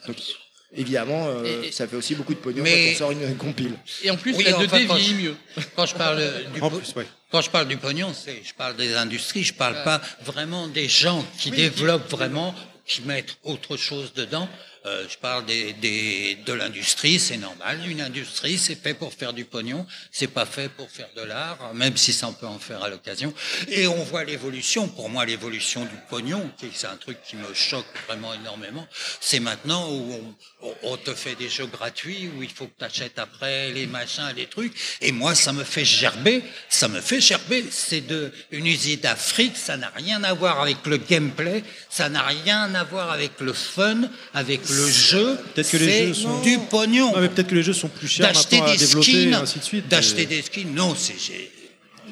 évidemment, 0.74 1.28
euh, 1.28 1.62
Et- 1.62 1.68
et- 1.68 1.72
ça 1.72 1.86
fait 1.86 1.96
aussi 1.96 2.14
beaucoup 2.14 2.34
de 2.34 2.38
pognon 2.40 2.62
Mais- 2.62 2.88
quand 2.88 2.92
on 2.92 2.98
sort 2.98 3.10
une, 3.12 3.22
une 3.22 3.36
compile. 3.36 3.72
Et 4.02 4.10
en 4.10 4.16
plus, 4.16 4.34
Oui, 4.36 4.44
la 4.44 4.52
2D 4.52 4.66
enfin, 4.66 4.86
quand 4.86 4.94
vieillit 4.96 5.14
je- 5.16 5.22
mieux. 5.28 5.36
Quand 5.76 5.86
je 5.86 5.94
parle 5.94 6.22
du 6.54 6.60
En 6.60 6.68
po- 6.70 6.78
plus, 6.78 6.92
ouais. 6.96 7.06
quand 7.30 7.40
je 7.40 7.48
parle 7.50 7.68
du 7.68 7.76
pognon, 7.78 8.12
c'est 8.12 8.42
je 8.44 8.52
parle 8.52 8.76
des 8.76 8.94
industries, 8.94 9.44
je 9.44 9.54
parle 9.54 9.82
pas 9.84 10.00
vraiment 10.24 10.66
des 10.68 10.88
gens 10.88 11.24
qui 11.38 11.50
développent 11.52 12.10
vraiment, 12.10 12.54
qui 12.84 13.00
mettent 13.02 13.36
autre 13.44 13.76
chose 13.78 14.12
dedans. 14.14 14.48
Euh, 14.86 15.04
je 15.08 15.18
parle 15.18 15.44
de 15.46 16.52
l'industrie, 16.52 17.18
c'est 17.18 17.38
normal. 17.38 17.80
Une 17.88 18.00
industrie, 18.00 18.56
c'est 18.56 18.76
fait 18.76 18.94
pour 18.94 19.12
faire 19.12 19.32
du 19.32 19.44
pognon, 19.44 19.84
c'est 20.12 20.28
pas 20.28 20.46
fait 20.46 20.68
pour 20.68 20.88
faire 20.88 21.08
de 21.16 21.22
l'art, 21.22 21.74
même 21.74 21.96
si 21.96 22.12
ça 22.12 22.28
on 22.28 22.32
peut 22.32 22.46
en 22.46 22.60
faire 22.60 22.84
à 22.84 22.88
l'occasion. 22.88 23.34
Et 23.68 23.88
on 23.88 24.04
voit 24.04 24.22
l'évolution. 24.22 24.86
Pour 24.86 25.08
moi, 25.08 25.24
l'évolution 25.24 25.82
du 25.82 25.96
pognon, 26.08 26.48
c'est 26.72 26.86
un 26.86 26.96
truc 26.96 27.18
qui 27.22 27.34
me 27.36 27.52
choque 27.52 27.86
vraiment 28.06 28.32
énormément. 28.34 28.86
C'est 29.20 29.40
maintenant 29.40 29.90
où 29.90 30.12
on, 30.12 30.34
on- 30.82 30.96
te 30.96 31.14
fait 31.14 31.34
des 31.34 31.48
jeux 31.48 31.66
gratuits 31.66 32.30
où 32.36 32.42
il 32.42 32.48
faut 32.50 32.64
que 32.66 32.72
tu 32.78 32.84
achètes 32.84 33.18
après 33.18 33.70
les 33.72 33.86
machins, 33.86 34.32
les 34.36 34.46
trucs. 34.46 34.72
Et 35.02 35.12
moi, 35.12 35.34
ça 35.34 35.52
me 35.52 35.62
fait 35.62 35.84
gerber. 35.84 36.42
Ça 36.68 36.88
me 36.88 37.00
fait 37.00 37.20
gerber. 37.20 37.64
C'est 37.70 38.00
de 38.00 38.32
une 38.50 38.66
usine 38.66 38.98
d'Afrique. 39.00 39.56
Ça 39.56 39.76
n'a 39.76 39.92
rien 39.94 40.24
à 40.24 40.32
voir 40.34 40.60
avec 40.62 40.78
le 40.86 40.96
gameplay. 40.96 41.62
Ça 41.90 42.08
n'a 42.08 42.22
rien 42.22 42.74
à 42.74 42.84
voir 42.84 43.10
avec 43.10 43.32
le 43.40 43.52
fun, 43.52 44.02
avec 44.34 44.68
le 44.68 44.88
jeu. 44.90 45.38
Peut-être 45.54 45.70
que 45.70 45.76
les 45.76 46.06
jeux 46.08 46.14
sont- 46.14 46.40
du 46.42 46.58
pognon. 46.58 47.12
Non, 47.12 47.20
mais 47.20 47.28
peut-être 47.28 47.48
que 47.48 47.54
les 47.54 47.62
jeux 47.62 47.72
sont 47.74 47.88
plus 47.88 48.08
chers 48.08 48.32
maintenant 48.32 48.62
à 48.66 48.72
des 48.72 48.78
développer, 48.78 49.04
skins, 49.12 49.32
et 49.32 49.34
ainsi 49.34 49.58
de 49.58 49.64
suite. 49.64 49.88
d'acheter 49.88 50.22
Et- 50.22 50.26
des 50.26 50.42
skins. 50.42 50.74
Non, 50.74 50.94
c'est 50.98 51.18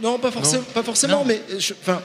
Non, 0.02 0.18
pas 0.18 0.30
forcément, 0.30 0.62
pas 0.74 0.82
forcément 0.82 1.18
Non. 1.20 1.24
mais 1.24 1.40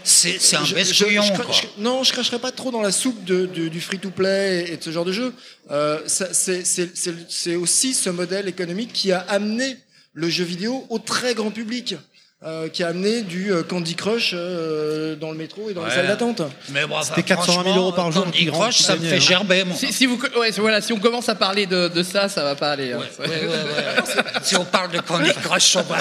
c'est 0.04 0.56
un 0.56 0.64
je- 0.66 0.76
best 0.76 0.94
je- 0.94 1.06
couillon, 1.06 1.22
je 1.24 1.34
cra- 1.34 1.44
quoi. 1.44 1.54
je- 1.56 1.82
non, 1.82 2.04
je 2.04 2.12
cracherai 2.14 2.40
pas 2.40 2.52
trop 2.52 2.72
dans 2.72 2.82
la 2.82 2.92
soupe 2.92 3.24
de, 3.24 3.46
de- 3.48 3.68
du 3.68 3.82
free-to-play 3.82 4.72
et, 4.72 4.78
de 4.78 4.84
ce 4.84 4.92
genre 4.92 5.06
de 5.06 5.12
jeu. 5.12 5.34
Euh, 5.72 6.00
c'est 6.08 7.56
aussi 7.56 7.94
ce 7.94 8.10
modèle 8.10 8.48
économique 8.48 8.94
qui 8.94 9.12
a 9.12 9.20
amené 9.28 9.78
le 10.14 10.30
jeu 10.30 10.44
vidéo 10.44 10.86
au 10.90 11.00
très 11.00 11.34
grand 11.34 11.52
public, 11.52 11.96
euh, 12.42 12.70
qui 12.70 12.84
a 12.84 12.88
amené 12.88 13.22
du 13.24 13.52
euh, 13.52 13.64
Candy 13.64 13.96
Crush 13.96 14.32
euh, 14.34 15.16
dans 15.18 15.30
le 15.32 15.38
métro 15.38 15.70
et 15.70 15.74
dans 15.74 15.84
les 15.84 15.92
salles 15.92 16.08
d'attente. 16.08 16.42
Mais 16.70 16.86
bon, 16.88 16.96
C'était 17.02 17.34
enfin, 17.34 17.44
420 17.46 17.64
000 17.64 17.76
euros 17.78 17.92
par 17.92 18.12
jour 18.14 18.24
Candy 18.24 18.46
Crush, 18.46 18.78
ça 18.80 18.96
me 18.96 19.02
fait 19.02 19.18
hein. 19.18 19.20
gerber, 19.20 19.66
moi. 19.66 19.76
Si, 19.76 19.92
si 19.92 20.06
vous, 20.06 20.18
ouais, 20.38 20.52
voilà, 20.52 20.80
si 20.82 20.94
on 20.94 21.00
commence 21.00 21.28
à 21.28 21.36
parler 21.36 21.66
de, 21.66 21.90
de 21.90 22.02
ça, 22.02 22.30
ça 22.30 22.44
va 22.44 22.56
pas 22.56 22.72
aller. 22.72 22.94
hein. 22.94 23.00
Ouais, 23.20 23.28
ouais, 23.28 23.46
ouais. 23.48 24.24
si 24.42 24.56
on 24.56 24.64
parle 24.64 24.92
de 24.92 25.00
Candy 25.00 25.32
Crush, 25.34 25.76
on 25.76 25.82
va, 25.82 25.98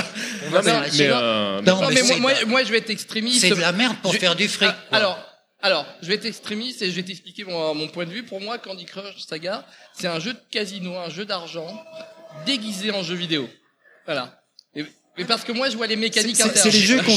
on 0.47 0.51
va 0.51 0.63
Non, 0.63 0.81
mais- 0.81 0.91
euh, 1.01 1.61
Non, 1.63 1.81
mais 1.89 2.03
mais 2.09 2.17
moi, 2.21 2.33
moi, 2.47 2.63
je 2.63 2.71
vais 2.71 2.79
être 2.79 2.91
extrémiste. 2.91 3.41
c'est 3.41 3.51
de 3.51 3.55
la 3.61 3.73
merde 3.73 3.97
pour 4.03 4.13
Je- 4.13 4.19
faire 4.19 4.37
du 4.37 4.47
fric. 4.49 4.69
Ah, 4.71 4.77
quoi. 4.91 4.99
Alors, 4.99 5.19
alors, 5.61 5.87
je 6.03 6.07
vais 6.09 6.15
être 6.15 6.25
extrémiste 6.27 6.83
et 6.83 6.91
je 6.91 6.95
vais 6.95 7.03
t'expliquer 7.03 7.43
mon, 7.43 7.75
mon 7.75 7.89
point 7.89 8.05
de 8.07 8.11
vue. 8.13 8.23
Pour 8.23 8.41
moi, 8.41 8.59
Candy 8.59 8.85
Crush 8.85 9.19
Saga, 9.29 9.67
c'est 9.93 10.07
un 10.07 10.21
jeu 10.21 10.35
de 10.35 10.41
casino, 10.53 10.97
un 10.97 11.11
jeu 11.11 11.25
d'argent 11.25 11.67
déguisé 12.47 12.93
en 12.93 13.03
jeu 13.03 13.17
vidéo. 13.17 13.49
Voilà. 14.07 14.41
Et- 14.77 14.87
mais 15.19 15.25
parce 15.25 15.43
que 15.45 15.53
moi, 15.53 15.69
je 15.69 15.77
vois 15.77 15.87
les 15.89 15.97
mécaniques 15.97 16.37
C'est 16.37 16.45
internes. 16.45 16.61
c'est 16.63 16.71
les 16.71 16.81
jeux 16.81 16.99
qu'on 17.03 17.11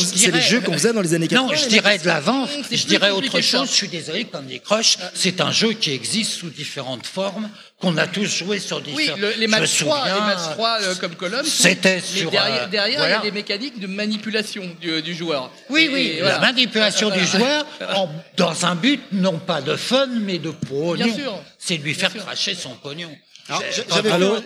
je 0.70 0.74
faisait 0.74 0.92
dans 0.94 1.02
les 1.02 1.14
années 1.14 1.28
80. 1.28 1.48
Non, 1.48 1.56
je 1.56 1.68
dirais 1.68 1.98
de 2.00 2.08
l'avance. 2.08 2.50
C'est 2.68 2.76
Je 2.78 2.88
dirais 2.88 3.12
autre 3.12 3.40
chose. 3.42 3.70
Je 3.70 3.74
suis 3.76 3.88
désolé, 3.88 4.26
Candy 4.26 4.60
Crush, 4.60 4.98
c'est 5.14 5.40
un 5.40 5.52
jeu 5.52 5.74
qui 5.74 5.92
existe 5.92 6.32
sous 6.32 6.50
différentes 6.50 7.06
formes, 7.06 7.50
qu'on 7.80 7.96
a 7.98 8.08
tous 8.08 8.26
joué 8.26 8.60
sur 8.60 8.78
Oui, 8.78 8.84
différentes. 9.04 9.20
le- 9.20 9.34
les 9.40 9.48
matchs 9.48 9.82
me 9.82 9.86
3, 9.86 10.06
les 10.06 10.20
matchs 10.22 10.50
3 10.54 10.78
euh, 10.82 10.96
comme 10.96 11.16
colonne. 11.16 11.46
C'était 11.46 12.00
sur, 12.02 12.30
derrière, 12.32 12.64
euh, 12.64 12.68
derrière 12.68 13.06
il 13.08 13.12
y 13.12 13.14
a 13.14 13.20
des 13.22 13.32
mécaniques 13.32 13.80
de 13.80 13.88
manipulation 13.88 14.64
du, 14.82 15.02
du 15.02 15.14
joueur. 15.16 15.52
Oui, 15.70 15.90
oui, 15.92 16.14
et 16.16 16.16
la 16.18 16.24
voilà. 16.24 16.40
manipulation 16.40 17.10
du 17.10 17.24
joueur 17.26 17.66
en- 17.96 18.10
dans 18.38 18.66
un 18.66 18.76
but 18.76 19.00
non 19.12 19.38
pas 19.40 19.62
de 19.62 19.76
fun, 19.76 20.08
mais 20.22 20.38
de 20.40 20.50
pognon. 20.52 21.06
Bien 21.06 21.14
sûr. 21.16 21.40
C'est 21.60 21.78
de 21.78 21.84
lui 21.84 21.92
Bien 21.94 22.00
faire 22.02 22.12
sûr. 22.12 22.26
cracher 22.26 22.56
son 22.56 22.72
pognon. 22.76 23.10
Alors, 23.52 23.64
J'ai- 23.76 23.84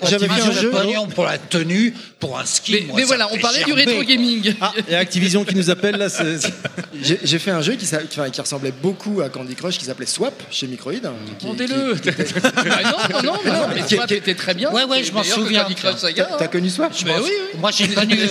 j'avais 0.09 0.27
fait 0.27 0.41
un- 0.41 0.51
jeu- 0.51 0.71
pognon 0.71 1.07
pour 1.07 1.25
la 1.25 1.37
tenue, 1.37 1.93
pour 2.19 2.39
un 2.39 2.45
ski. 2.45 2.71
Mais, 2.73 2.81
moi, 2.87 2.95
mais 2.95 3.01
ça 3.03 3.07
voilà, 3.07 3.27
on 3.31 3.37
parlait 3.37 3.63
du 3.63 3.73
rétro 3.73 4.01
gaming. 4.03 4.55
Ah, 4.59 4.73
il 4.87 4.91
y 4.93 4.95
a 4.95 4.99
Activision 4.99 5.43
qui 5.45 5.55
nous 5.55 5.69
appelle 5.69 5.95
là. 5.97 6.07
J'ai 7.01 7.39
fait 7.39 7.51
un 7.51 7.61
jeu 7.61 7.75
qui, 7.75 7.85
ressemblait 8.41 8.73
beaucoup 8.81 9.21
à 9.21 9.29
Candy 9.29 9.55
Crush, 9.55 9.77
qui 9.77 9.85
s'appelle 9.85 10.07
Swap 10.07 10.33
chez 10.49 10.67
Microïd. 10.67 11.03
qui 11.39 11.47
était- 11.49 11.65
Ah 11.75 12.91
non, 12.91 13.21
non, 13.23 13.33
non, 13.45 13.67
mais 13.75 13.83
qui- 13.83 13.97
t'étais 14.07 14.33
très 14.35 14.53
bien. 14.53 14.71
Ouais, 14.71 14.83
ouais, 14.85 15.03
je 15.03 15.11
m'en 15.11 15.23
souviens, 15.23 15.65
T'as 15.65 16.43
hein. 16.43 16.47
connu 16.47 16.69
Swap 16.69 16.93
Je 16.97 17.05
Mais 17.05 17.11
m'en- 17.11 17.23
oui, 17.23 17.29
oui. 17.53 17.59
Moi, 17.59 17.71
j'ai 17.71 17.87
connu. 17.87 18.15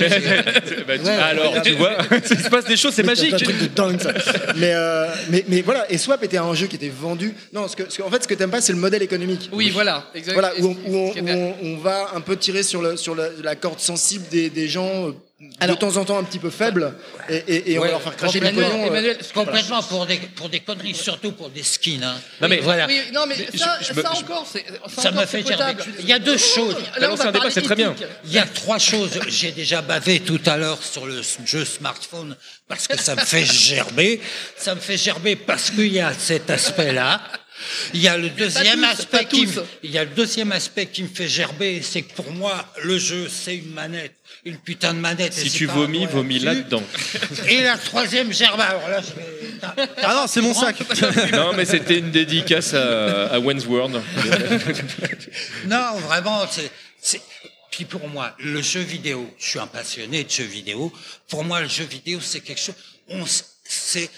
Bah, 0.86 1.24
alors, 1.26 1.62
tu 1.62 1.72
vois, 1.72 1.92
il 2.30 2.38
se 2.38 2.48
passe 2.48 2.64
des 2.64 2.76
choses, 2.76 2.94
c'est 2.94 3.02
C'est 3.02 3.06
magique. 3.06 3.32
un 3.32 3.36
truc 3.38 3.58
de 3.58 3.66
dingue 3.66 4.00
ça. 4.00 4.12
mais, 4.56 4.72
euh, 4.74 5.06
mais, 5.30 5.44
mais 5.48 5.60
voilà, 5.62 5.90
et 5.90 5.98
Swap 5.98 6.22
était 6.24 6.36
un 6.38 6.54
jeu 6.54 6.66
qui 6.66 6.76
était 6.76 6.90
vendu. 6.94 7.34
Non, 7.52 7.62
en 7.64 7.68
fait, 7.68 8.22
ce 8.22 8.28
que 8.28 8.34
t'aimes 8.34 8.50
pas, 8.50 8.60
c'est 8.60 8.72
le 8.72 8.78
modèle 8.78 9.02
économique. 9.02 9.48
Oui, 9.52 9.70
voilà, 9.70 10.04
exactement. 10.14 10.48
Où, 10.64 10.76
on, 10.86 10.90
où 10.90 10.96
on- 10.96 11.10
où 11.12 11.28
on- 11.28 11.54
on 11.62 11.76
va 11.78 12.10
un 12.14 12.20
peu 12.20 12.36
tirer 12.36 12.62
sur, 12.62 12.82
le, 12.82 12.96
sur 12.96 13.14
la, 13.14 13.28
la 13.42 13.56
corde 13.56 13.80
sensible 13.80 14.26
des, 14.30 14.50
des 14.50 14.68
gens, 14.68 15.08
euh, 15.08 15.12
Alors- 15.60 15.76
de 15.76 15.80
temps 15.80 15.96
en 15.96 16.04
temps 16.04 16.16
un 16.18 16.24
petit 16.24 16.38
peu 16.38 16.50
faibles, 16.50 16.94
et, 17.28 17.36
et, 17.36 17.72
et 17.72 17.78
on 17.78 17.82
va 17.82 17.88
leur 17.90 18.02
faire 18.02 18.16
cracher 18.16 18.38
Emmanuel, 18.38 18.64
euh, 18.72 18.86
Emmanuel, 18.86 19.18
Complètement 19.34 19.82
pour 19.82 20.06
des, 20.06 20.16
pour 20.16 20.48
des 20.48 20.60
conneries, 20.60 20.94
surtout 20.94 21.32
pour 21.32 21.50
des 21.50 21.62
skins. 21.62 22.02
Hein. 22.02 22.16
Non, 22.40 22.48
mais- 22.48 22.60
voilà. 22.60 22.86
Oui, 22.86 23.00
non, 23.12 23.26
mais 23.26 23.34
je- 23.52 23.58
ça, 23.58 23.78
je 23.82 23.92
me- 23.92 24.02
ça 24.02 24.10
je- 24.14 24.20
encore, 24.22 24.46
c'est. 24.50 24.64
Ça 25.00 25.10
me 25.10 25.26
fait 25.26 25.46
gerber. 25.46 25.82
Il 26.00 26.06
y 26.08 26.12
a 26.12 26.18
deux 26.18 26.38
choses. 26.38 26.76
Là, 26.98 27.08
on 27.08 27.10
Lancer 27.10 27.22
va 27.24 27.28
un 27.28 27.32
débat, 27.32 27.38
parler 27.40 27.50
c'est 27.54 27.62
très 27.62 27.74
bien. 27.76 27.94
Il 28.24 28.32
y 28.32 28.38
a 28.38 28.46
trois 28.46 28.78
choses. 28.78 29.18
J'ai 29.28 29.50
déjà 29.52 29.82
bavé 29.82 30.20
tout 30.20 30.40
à 30.46 30.56
l'heure 30.56 30.82
sur 30.82 31.04
le 31.06 31.20
jeu 31.44 31.64
smartphone 31.64 32.36
parce 32.68 32.86
que 32.88 32.98
ça 32.98 33.14
me 33.16 33.20
fait 33.20 33.44
gerber. 33.44 34.20
Ça 34.56 34.74
me 34.74 34.80
fait 34.80 34.96
gerber 34.96 35.36
parce 35.36 35.70
qu'il 35.70 35.92
y 35.92 36.00
a 36.00 36.12
cet 36.14 36.48
aspect-là. 36.48 37.20
Il 37.92 38.00
y 38.00 38.08
a 38.08 38.16
le 38.16 38.30
deuxième 38.30 38.80
tous, 38.80 38.86
aspect 38.86 39.24
qui 39.26 39.46
me, 39.46 39.64
il 39.82 39.90
y 39.90 39.98
a 39.98 40.04
le 40.04 40.10
deuxième 40.10 40.52
aspect 40.52 40.86
qui 40.86 41.02
me 41.02 41.08
fait 41.08 41.28
gerber, 41.28 41.82
c'est 41.82 42.02
que 42.02 42.14
pour 42.14 42.30
moi, 42.32 42.64
le 42.82 42.98
jeu, 42.98 43.28
c'est 43.28 43.56
une 43.56 43.72
manette. 43.72 44.14
Une 44.44 44.58
putain 44.58 44.92
de 44.92 44.98
manette. 44.98 45.36
et 45.38 45.48
Si 45.48 45.50
tu 45.50 45.66
vomis, 45.66 46.06
vomis 46.06 46.38
là-dedans. 46.38 46.82
Et 47.48 47.62
la 47.62 47.78
troisième 47.78 48.32
gerbe, 48.32 48.60
alors 48.60 48.88
là, 48.88 49.00
je 49.00 49.14
vais... 49.14 49.88
Ah 50.02 50.14
non, 50.14 50.26
c'est 50.26 50.40
mon 50.40 50.52
sac. 50.54 50.76
Non, 51.32 51.52
mais 51.54 51.64
c'était 51.64 51.98
une 51.98 52.10
dédicace 52.10 52.74
à, 52.74 53.26
à 53.26 53.38
Wayne's 53.38 53.66
World. 53.66 54.00
Non, 55.66 55.96
vraiment, 55.98 56.46
c'est. 57.00 57.20
Puis 57.70 57.84
pour 57.86 58.06
moi, 58.08 58.36
le 58.38 58.62
jeu 58.62 58.80
vidéo, 58.80 59.34
je 59.38 59.48
suis 59.48 59.58
un 59.58 59.66
passionné 59.66 60.24
de 60.24 60.30
jeux 60.30 60.44
vidéo. 60.44 60.92
Pour 61.28 61.42
moi, 61.42 61.60
le 61.60 61.68
jeu 61.68 61.84
vidéo, 61.84 62.20
c'est 62.20 62.40
quelque 62.40 62.60
chose. 62.60 62.76
On, 63.08 63.24
c'est, 63.64 64.10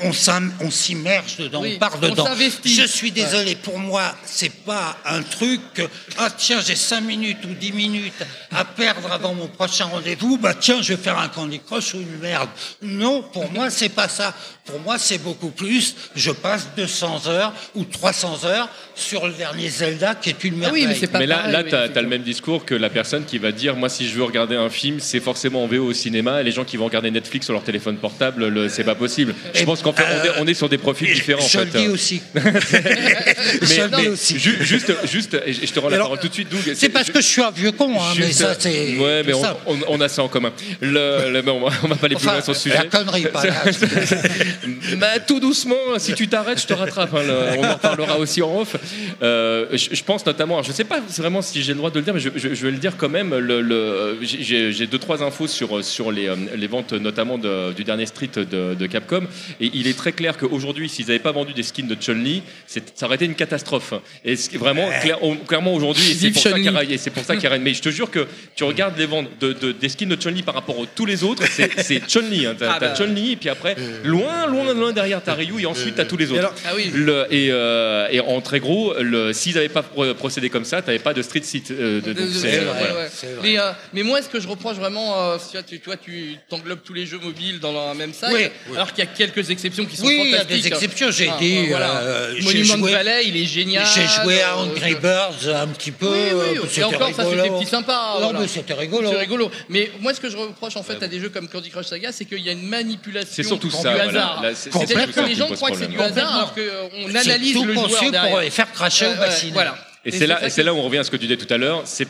on, 0.00 0.12
s'im- 0.12 0.52
on 0.60 0.70
s'immerge 0.70 1.36
dedans, 1.38 1.62
Oui, 1.62 1.74
on 1.76 1.78
part 1.78 1.92
on 1.96 2.00
dedans. 2.08 2.26
s'investit. 2.26 2.74
Je 2.74 2.86
suis 2.86 3.10
désolé, 3.12 3.54
pour 3.54 3.78
moi, 3.78 4.14
c'est 4.24 4.52
pas 4.52 4.96
un 5.06 5.22
truc 5.22 5.60
que, 5.74 5.82
ah 6.18 6.28
tiens, 6.36 6.60
j'ai 6.64 6.76
5 6.76 7.00
minutes 7.00 7.38
ou 7.44 7.54
10 7.54 7.72
minutes 7.72 8.22
à 8.54 8.64
perdre 8.64 9.10
avant 9.12 9.34
mon 9.34 9.46
prochain 9.48 9.86
rendez-vous, 9.86 10.36
bah 10.38 10.54
tiens, 10.58 10.82
je 10.82 10.94
vais 10.94 11.02
faire 11.02 11.18
un 11.18 11.28
Candy 11.28 11.60
Crush 11.60 11.94
ou 11.94 11.98
une 12.00 12.18
merde. 12.20 12.48
Non, 12.82 13.22
pour 13.22 13.50
moi, 13.52 13.70
c'est 13.70 13.88
pas 13.88 14.08
ça. 14.08 14.34
Pour 14.66 14.80
moi, 14.80 14.98
c'est 14.98 15.18
beaucoup 15.18 15.50
plus. 15.50 15.94
Je 16.16 16.30
passe 16.32 16.68
200 16.76 17.28
heures 17.28 17.52
ou 17.74 17.84
300 17.84 18.44
heures 18.44 18.68
sur 18.94 19.26
le 19.26 19.32
dernier 19.32 19.68
Zelda 19.68 20.14
qui 20.14 20.30
est 20.30 20.42
une 20.44 20.54
Ah 20.54 20.58
merveille. 20.58 20.82
oui, 20.82 20.88
mais 20.88 20.94
c'est 20.94 21.06
pas 21.06 21.18
Mais 21.20 21.26
là, 21.26 21.36
pareil, 21.38 21.52
là 21.52 21.64
t'as 21.64 21.98
as 21.98 22.02
le 22.02 22.08
même 22.08 22.22
discours 22.22 22.64
que 22.64 22.74
la 22.74 22.90
personne 22.90 23.24
qui 23.24 23.38
va 23.38 23.52
dire 23.52 23.76
Moi, 23.76 23.88
si 23.88 24.08
je 24.08 24.14
veux 24.16 24.24
regarder 24.24 24.56
un 24.56 24.68
film, 24.70 24.98
c'est 25.00 25.20
forcément 25.20 25.62
en 25.64 25.66
VO 25.66 25.84
au 25.86 25.92
cinéma, 25.92 26.40
et 26.40 26.44
les 26.44 26.50
gens 26.52 26.64
qui 26.64 26.76
vont 26.76 26.84
regarder 26.86 27.10
Netflix 27.10 27.46
sur 27.46 27.52
leur 27.54 27.62
téléphone 27.62 27.96
portable, 27.98 28.48
le- 28.48 28.68
c'est 28.68 28.84
pas 28.84 28.94
possible. 28.96 29.34
Je 29.54 29.60
Et, 29.60 29.64
pense 29.64 29.82
qu'en 29.92 29.92
fait, 29.92 30.04
on 30.04 30.24
est- 30.24 30.28
euh, 30.28 30.32
on 30.40 30.46
est 30.46 30.54
sur 30.54 30.68
des 30.68 30.78
profils 30.78 31.12
différents. 31.12 31.42
en 31.44 31.48
Je 31.48 31.58
le 31.60 31.66
fait. 31.66 31.78
dis 31.78 31.88
aussi. 31.88 32.22
Mais, 32.34 33.88
mais 33.90 34.16
ju- 34.16 34.58
juste, 34.64 34.92
juste, 35.06 35.34
et 35.46 35.52
je 35.52 35.72
te 35.72 35.78
rends 35.78 35.88
la 35.88 35.98
parole 35.98 36.18
tout 36.18 36.28
de 36.28 36.32
suite, 36.34 36.48
Doug. 36.50 36.60
C'est 36.74 36.88
parce 36.88 37.10
que 37.10 37.20
je 37.20 37.26
suis 37.26 37.42
un 37.42 37.50
vieux 37.50 37.72
con, 37.72 37.92
hein, 37.98 38.14
mais 38.18 38.26
Juste, 38.26 38.40
ça 38.40 38.54
c'est. 38.58 38.96
Ouais, 38.96 39.22
mais 39.24 39.34
on, 39.34 39.42
ça. 39.42 39.58
on- 39.66 39.78
on 39.88 40.00
a 40.00 40.08
ça 40.08 40.22
en 40.22 40.28
commun. 40.28 40.52
Le, 40.80 41.30
le- 41.32 41.42
mais 41.42 41.50
on, 41.50 41.64
on 41.64 41.68
va 41.88 41.94
pas 41.96 42.06
aller 42.06 42.16
plus 42.16 42.26
Enfin, 42.26 42.32
loin 42.34 42.42
sur 42.42 42.54
ce 42.54 42.62
sujet. 42.62 42.76
la 42.76 42.84
connerie, 42.84 43.22
pas 43.32 43.44
là. 43.46 43.54
bah, 44.98 45.18
tout 45.26 45.40
doucement, 45.40 45.74
si 45.98 46.14
tu 46.14 46.28
t'arrêtes, 46.28 46.60
je 46.60 46.66
te 46.66 46.72
rattrape. 46.74 47.14
hein, 47.14 47.22
le- 47.26 47.58
on 47.58 47.64
en 47.64 47.72
reparlera 47.74 48.18
aussi 48.18 48.42
en 48.42 48.60
off. 48.60 48.76
Euh, 49.22 49.66
je, 49.72 49.88
je 49.94 50.02
pense 50.02 50.24
notamment, 50.26 50.62
je 50.62 50.72
sais 50.72 50.84
pas 50.84 51.00
vraiment 51.18 51.42
si 51.42 51.62
j'ai 51.62 51.72
le 51.72 51.78
droit 51.78 51.90
de 51.90 51.98
le 51.98 52.04
dire, 52.04 52.14
mais 52.14 52.20
je, 52.20 52.28
vais 52.30 52.70
le 52.70 52.78
dire 52.78 52.92
quand 52.96 53.08
même. 53.08 53.34
Le, 53.36 54.18
j'ai 54.22 54.86
deux 54.86 54.98
trois 54.98 55.22
infos 55.22 55.46
sur 55.46 55.84
sur 55.84 56.12
les, 56.12 56.28
euh, 56.28 56.36
les 56.56 56.66
ventes 56.66 56.92
notamment 56.92 57.38
de- 57.38 57.72
du 57.72 57.84
dernier 57.84 58.06
Street 58.06 58.30
de, 58.36 58.74
de 58.74 58.86
Capcom, 58.86 59.22
et 59.60 59.70
il 59.78 59.86
est 59.86 59.96
très 59.96 60.12
clair 60.12 60.36
qu'aujourd'hui, 60.36 60.88
s'ils 60.88 61.06
n'avaient 61.06 61.18
pas 61.18 61.32
vendu 61.32 61.52
des 61.52 61.62
skins 61.62 61.86
de 61.86 61.94
Chun-Li, 62.00 62.42
ça 62.66 63.06
aurait 63.06 63.16
été 63.16 63.24
une 63.26 63.34
catastrophe. 63.34 63.92
Et 64.24 64.34
vraiment, 64.54 64.88
clair- 65.02 65.18
on- 65.22 65.36
clairement 65.36 65.74
aujourd'hui, 65.74 66.02
c'est 66.18 66.30
pour 66.30 66.42
ça 66.42 66.52
qu'il 66.52 66.64
y 66.64 66.68
a- 66.68 66.84
et 66.84 66.98
c'est 66.98 67.10
pour 67.10 67.24
ça 67.24 67.34
qu'il 67.34 67.44
y 67.44 67.46
a 67.46 67.50
rien. 67.50 67.58
Mais 67.58 67.74
je 67.74 67.82
te 67.82 67.88
jure 67.90 68.10
que 68.10 68.26
tu 68.54 68.64
regardes 68.64 68.98
les 68.98 69.06
ventes 69.06 69.28
de, 69.40 69.52
de- 69.52 69.72
des 69.72 69.88
skins 69.88 70.08
de 70.08 70.16
Chun-Li 70.20 70.42
par 70.42 70.54
rapport 70.54 70.76
à 70.82 70.86
tous 70.94 71.06
les 71.06 71.22
autres, 71.24 71.42
c'est 71.78 72.08
Chun-Li. 72.08 72.46
Hein. 72.46 72.56
T'as 72.58 72.72
Ah 72.74 72.78
bah. 72.80 72.94
Chun-Li, 72.96 73.32
et 73.32 73.36
puis 73.36 73.48
après, 73.48 73.76
loin, 74.04 74.46
loin, 74.46 74.72
loin 74.74 74.92
derrière, 74.92 75.22
t'as 75.22 75.34
Ryu, 75.34 75.60
et 75.60 75.66
ensuite 75.66 75.94
t'as 75.96 76.04
tous 76.04 76.16
les 76.16 76.30
autres. 76.30 76.38
alors- 76.40 76.54
Ah 76.66 76.72
oui. 76.76 76.90
Le- 76.94 77.26
et, 77.30 77.48
euh, 77.50 78.08
et 78.10 78.20
en 78.20 78.40
très 78.40 78.60
gros, 78.60 78.94
s'ils 79.32 79.54
n'avaient 79.54 79.68
pas 79.68 79.82
pro- 79.82 80.14
procédé 80.14 80.48
comme 80.50 80.64
ça, 80.64 80.82
t'avais 80.82 80.98
pas 80.98 81.14
de 81.14 81.22
street 81.22 81.42
euh, 81.70 82.00
de- 82.00 82.12
donc 82.12 82.26
vrai, 82.28 82.60
voilà. 82.60 82.80
ouais. 82.82 82.90
Vrai. 82.92 83.08
Mais, 83.42 83.58
euh, 83.58 83.70
mais 83.92 84.02
moi, 84.02 84.22
ce 84.22 84.28
que 84.28 84.40
je 84.40 84.48
reproche 84.48 84.76
vraiment, 84.76 85.20
euh, 85.32 85.36
tu 85.38 85.52
vois, 85.56 85.62
tu, 85.62 85.80
toi, 85.80 85.96
tu 85.96 86.36
t'englobes 86.48 86.80
tous 86.84 86.94
les 86.94 87.06
jeux 87.06 87.18
mobiles 87.18 87.60
dans 87.60 87.72
la 87.72 87.94
même 87.94 88.12
sac, 88.12 88.30
Oui, 88.32 88.46
alors 88.74 88.92
qu'il 88.92 89.04
y 89.04 89.06
a 89.06 89.10
quelques 89.10 89.50
exceptions. 89.50 89.65
Exceptions 89.66 89.84
qui 89.86 89.96
sont 89.96 90.06
Oui, 90.06 90.20
il 90.24 90.30
y 90.30 90.34
a 90.34 90.38
fantastiques. 90.38 90.62
des 90.62 90.68
exceptions. 90.68 91.10
J'ai 91.10 91.28
Ah, 91.28 91.36
dit, 91.40 91.66
voilà. 91.66 91.98
euh, 91.98 92.34
j'ai 92.38 92.42
Monument 92.44 92.76
joué- 92.78 92.92
Valley, 92.92 93.22
il 93.26 93.36
est 93.36 93.44
génial. 93.44 93.86
J'ai 93.94 94.06
joué 94.22 94.40
à 94.42 94.52
euh, 94.54 94.62
Angry 94.62 94.94
Birds 94.94 95.48
un 95.54 95.66
petit 95.68 95.90
peu. 95.92 96.06
Oui, 96.08 96.18
oui, 96.32 96.58
euh, 96.58 96.64
et 96.64 96.68
c'était 96.68 96.84
encore 96.84 97.08
ça 97.14 97.24
c'était 97.24 97.40
rigolo. 97.42 97.58
petit 97.60 97.70
sympa. 97.70 98.10
Non, 98.14 98.24
voilà. 98.24 98.40
mais 98.40 98.48
c'était 98.48 98.74
rigolo. 98.74 99.10
C'est 99.10 99.18
rigolo. 99.18 99.50
Mais 99.68 99.90
moi, 100.00 100.14
ce 100.14 100.20
que 100.20 100.30
je 100.30 100.36
reproche 100.36 100.76
en 100.76 100.82
fait 100.82 101.02
à 101.02 101.08
des 101.08 101.20
jeux 101.20 101.28
comme 101.30 101.48
Candy 101.48 101.70
Crush 101.70 101.86
Saga, 101.86 102.12
c'est 102.12 102.24
qu'il 102.24 102.40
y 102.40 102.48
a 102.48 102.52
une 102.52 102.66
manipulation 102.66 103.28
C'est 103.32 103.42
surtout 103.42 103.68
du 103.68 103.74
ça, 103.74 103.82
voilà. 103.94 104.04
hasard. 104.04 104.42
Là, 104.42 104.50
c'est- 104.54 104.70
C'est-à-dire 104.72 105.08
c'est 105.14 105.22
que 105.22 105.26
les 105.28 105.34
gens 105.34 105.48
croient 105.48 105.70
que 105.70 105.78
c'est 105.78 105.90
du 105.90 106.00
hasard 106.00 106.34
alors 106.34 106.54
qu'on 106.54 107.14
analyse 107.14 107.54
le 107.64 107.74
joueur 107.74 107.88
pour 108.30 108.40
les 108.40 108.50
faire 108.50 108.72
cracher 108.72 109.06
Euh, 109.06 109.28
au. 109.48 109.52
Voilà. 109.52 109.76
Et, 110.06 110.10
Et 110.14 110.50
c'est 110.50 110.62
là, 110.62 110.72
où 110.72 110.76
on 110.78 110.82
revient 110.82 110.98
à 110.98 111.04
ce 111.04 111.10
que 111.10 111.16
tu 111.16 111.26
disais 111.26 111.36
tout 111.36 111.52
à 111.52 111.58
l'heure. 111.58 111.82
C'est, 111.84 112.06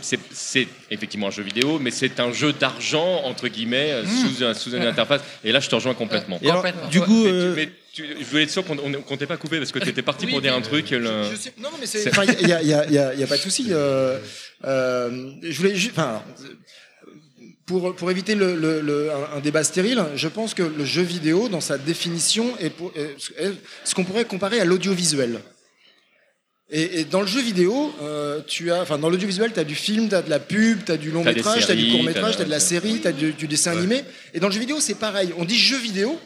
effectivement 0.91 1.29
un 1.29 1.31
jeu 1.31 1.43
vidéo, 1.43 1.79
mais 1.81 1.91
c'est 1.91 2.21
un 2.21 2.31
jeu 2.31 2.53
d'argent 2.53 3.23
entre 3.25 3.49
guillemets 3.49 3.91
euh, 3.93 4.05
sous, 4.05 4.45
un- 4.45 4.53
sous 4.55 4.71
une 4.77 4.83
interface. 4.83 5.23
Et 5.43 5.51
là, 5.51 5.61
je 5.61 5.69
te 5.71 5.75
rejoins 5.75 5.95
complètement. 5.95 6.39
Et 6.43 6.51
alors, 6.51 6.63
Complètement. 6.63 6.89
du 6.91 7.01
coup, 7.01 7.25
Mais, 7.25 7.31
euh, 7.31 7.51
tu- 7.55 7.57
mais 7.57 7.69
tu- 7.95 8.17
je 8.21 8.25
voulais 8.27 8.43
être 8.43 8.51
sûr 8.51 8.65
qu'on 8.67 8.77
on- 8.79 9.01
qu'on 9.01 9.17
t'ait 9.17 9.27
pas 9.27 9.39
coupé 9.39 9.57
parce 9.59 9.73
que 9.73 9.79
tu 9.79 9.89
étais 9.89 10.03
parti 10.03 10.27
Oui, 10.27 10.33
pour 10.33 10.43
dire 10.43 10.55
un 10.55 10.61
truc. 10.61 10.91
le- 10.91 11.25
Je 11.31 11.37
sais- 11.37 11.55
non, 11.59 11.71
mais 11.81 11.87
c'est. 11.87 12.05
Il 12.43 12.49
y 12.49 12.53
a, 12.53 12.61
il 12.63 12.69
y, 12.69 12.75
a, 12.75 12.85
il 12.87 12.93
y, 12.93 12.99
a, 12.99 13.15
il 13.15 13.21
y 13.21 13.25
a 13.25 13.27
pas 13.27 13.37
de 13.39 13.43
souci. 13.43 13.69
Euh, 13.71 14.19
euh, 14.65 15.31
je 15.43 15.57
voulais 15.57 15.75
juste. 15.75 15.93
Enfin, 15.93 16.23
pour, 17.67 17.95
pour 17.97 18.11
éviter 18.11 18.35
le, 18.35 18.55
le, 18.55 18.81
le- 18.81 19.11
un, 19.11 19.39
un 19.39 19.41
débat 19.41 19.65
stérile, 19.65 20.05
je 20.15 20.29
pense 20.29 20.55
que 20.55 20.63
le 20.63 20.85
jeu 20.85 21.03
vidéo, 21.03 21.49
dans 21.49 21.61
sa 21.61 21.79
définition, 21.79 22.57
est, 22.59 22.71
pour- 22.71 22.93
est 22.95 23.17
est 23.43 23.53
ce 23.85 23.95
qu'on 23.95 24.05
pourrait 24.05 24.25
comparer 24.27 24.61
à 24.61 24.65
l'audiovisuel. 24.65 25.41
Et, 26.71 27.01
et 27.01 27.05
dans 27.05 27.21
le 27.21 27.29
jeu 27.29 27.41
vidéo, 27.41 27.93
euh, 28.03 28.41
tu 28.47 28.73
as, 28.73 28.83
enfin 28.83 28.99
dans 28.99 29.09
l'audiovisuel, 29.09 29.53
tu 29.53 29.61
as 29.61 29.65
du 29.65 29.77
film, 29.77 30.09
tu 30.09 30.17
as 30.17 30.23
de 30.23 30.31
la 30.31 30.41
pub, 30.41 30.85
tu 30.85 30.91
as 30.91 30.97
du 30.97 31.13
long 31.13 31.23
métrage, 31.23 31.65
tu 31.65 31.71
as 31.71 31.77
du 31.77 31.91
court 31.93 32.03
métrage, 32.03 32.33
t'as 32.33 32.39
tu 32.39 32.43
as 32.43 32.47
de 32.47 32.51
la 32.51 32.59
série, 32.61 33.01
tu 33.01 33.07
as 33.07 33.13
du, 33.13 33.33
du 33.33 33.47
dessin 33.47 33.71
animé. 33.73 34.03
Et 34.35 34.41
dans 34.41 34.49
le 34.49 34.53
jeu 34.53 34.59
vidéo, 34.61 34.79
c'est 34.81 34.95
pareil. 34.99 35.33
On 35.39 35.45
dit 35.45 35.57
jeu 35.57 35.77
vidéo, 35.79 36.19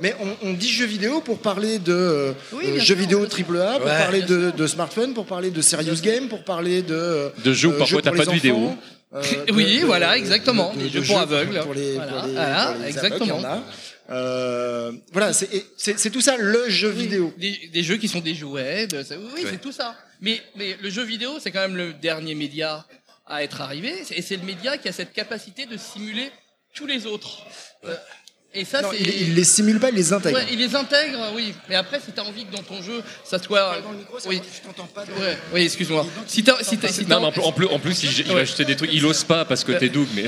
mais 0.00 0.16
on, 0.20 0.48
on 0.48 0.52
dit 0.54 0.68
jeu 0.70 0.86
vidéo 0.86 1.20
pour 1.20 1.38
parler 1.38 1.78
de 1.78 1.92
euh, 1.92 2.32
Oui, 2.52 2.64
euh, 2.66 2.70
bien 2.72 2.80
jeux 2.80 2.94
sûr. 2.94 2.96
vidéo 2.96 3.26
triple 3.26 3.58
A, 3.58 3.74
pour 3.78 3.86
Ouais. 3.86 3.96
parler 3.98 4.22
de, 4.22 4.50
de 4.50 4.66
smartphone, 4.66 5.14
pour 5.14 5.24
parler 5.26 5.50
de 5.52 5.62
serious 5.62 6.00
game, 6.02 6.26
pour 6.28 6.42
parler 6.42 6.82
de 6.82 6.94
euh, 6.94 7.28
De 7.44 7.52
jeux 7.52 7.68
où 7.68 7.72
euh, 7.74 7.78
parfois 7.78 8.02
t'as 8.02 8.10
pour 8.10 8.18
pas 8.18 8.26
de 8.26 8.32
vidéo. 8.32 8.72
euh, 9.14 9.22
de- 9.46 9.52
Oui, 9.54 9.78
de- 9.82 9.86
voilà, 9.86 10.18
exactement, 10.18 10.74
de- 10.74 10.80
des 10.82 10.88
de 10.90 11.00
jeux 11.00 11.12
pour 11.12 11.20
aveugles. 11.20 11.60
Pour 11.60 11.74
les, 11.74 11.92
Voilà, 11.94 12.12
pour 12.12 12.26
les- 12.26 12.32
voilà, 12.34 12.66
pour 12.72 12.82
les 12.82 12.88
exactement. 12.88 13.38
aveugles. 13.38 13.62
Euh, 14.10 14.92
voilà, 15.12 15.32
c'est 15.32 15.52
et 15.52 15.64
c'est- 15.76 15.98
c'est 15.98 16.10
tout 16.10 16.20
ça 16.20 16.36
le 16.36 16.68
jeu 16.68 16.90
Oui, 16.92 17.02
vidéo. 17.02 17.34
Des, 17.38 17.68
des 17.72 17.82
jeux 17.82 17.96
qui 17.96 18.08
sont 18.08 18.20
des 18.20 18.34
jouets. 18.34 18.86
de- 18.86 19.02
ça- 19.02 19.16
oui, 19.18 19.42
c'est 19.50 19.60
tout 19.60 19.72
ça. 19.72 19.96
Mais, 20.20 20.40
mais 20.54 20.76
le 20.80 20.90
jeu 20.90 21.02
vidéo, 21.02 21.38
c'est 21.40 21.50
quand 21.50 21.60
même 21.60 21.76
le 21.76 21.92
dernier 21.92 22.34
média 22.34 22.86
à 23.26 23.42
être 23.42 23.60
arrivé. 23.60 23.92
Et 24.10 24.22
c'est 24.22 24.36
le 24.36 24.44
média 24.44 24.78
qui 24.78 24.88
a 24.88 24.92
cette 24.92 25.12
capacité 25.12 25.66
de 25.66 25.76
simuler 25.76 26.30
tous 26.74 26.86
les 26.86 27.06
autres. 27.06 27.44
Euh, 27.84 27.96
et 28.56 28.64
ça, 28.64 28.82
Non, 28.82 28.88
c'est. 28.92 28.98
il, 29.00 29.28
il 29.28 29.34
les 29.34 29.44
simule 29.44 29.78
pas, 29.78 29.90
il 29.90 29.94
les 29.96 30.12
intègre. 30.12 30.36
Ouais, 30.38 30.46
il 30.50 30.58
les 30.58 30.74
intègre, 30.74 31.18
oui. 31.34 31.54
Mais 31.68 31.74
après, 31.74 32.00
si 32.04 32.12
t'as 32.12 32.22
envie 32.22 32.44
que 32.46 32.56
dans 32.56 32.62
ton 32.62 32.82
jeu, 32.82 33.02
ça 33.24 33.38
soit. 33.38 33.76
oui. 34.26 34.40
je 34.62 34.66
t'entends 34.66 34.88
pas. 34.94 35.02
Ouais, 35.02 35.36
oui, 35.54 35.62
excuse-moi. 35.62 36.06
Si 36.26 36.42
t'as, 36.42 36.62
si 36.62 36.78
t'as- 36.78 36.88
si 36.88 37.04
t'as- 37.04 37.18
Non, 37.20 37.30
mais 37.34 37.42
en 37.44 37.52
plus, 37.52 37.66
en 37.66 37.78
plus, 37.78 38.02
il, 38.02 38.20
il 38.26 38.32
va 38.32 38.40
acheter 38.40 38.64
des 38.64 38.76
trucs. 38.76 38.90
Il 38.92 39.04
ose 39.06 39.24
pas 39.24 39.44
parce 39.44 39.62
que 39.64 39.72
t'es 39.72 39.88
Doug, 39.88 40.08
mais. 40.14 40.24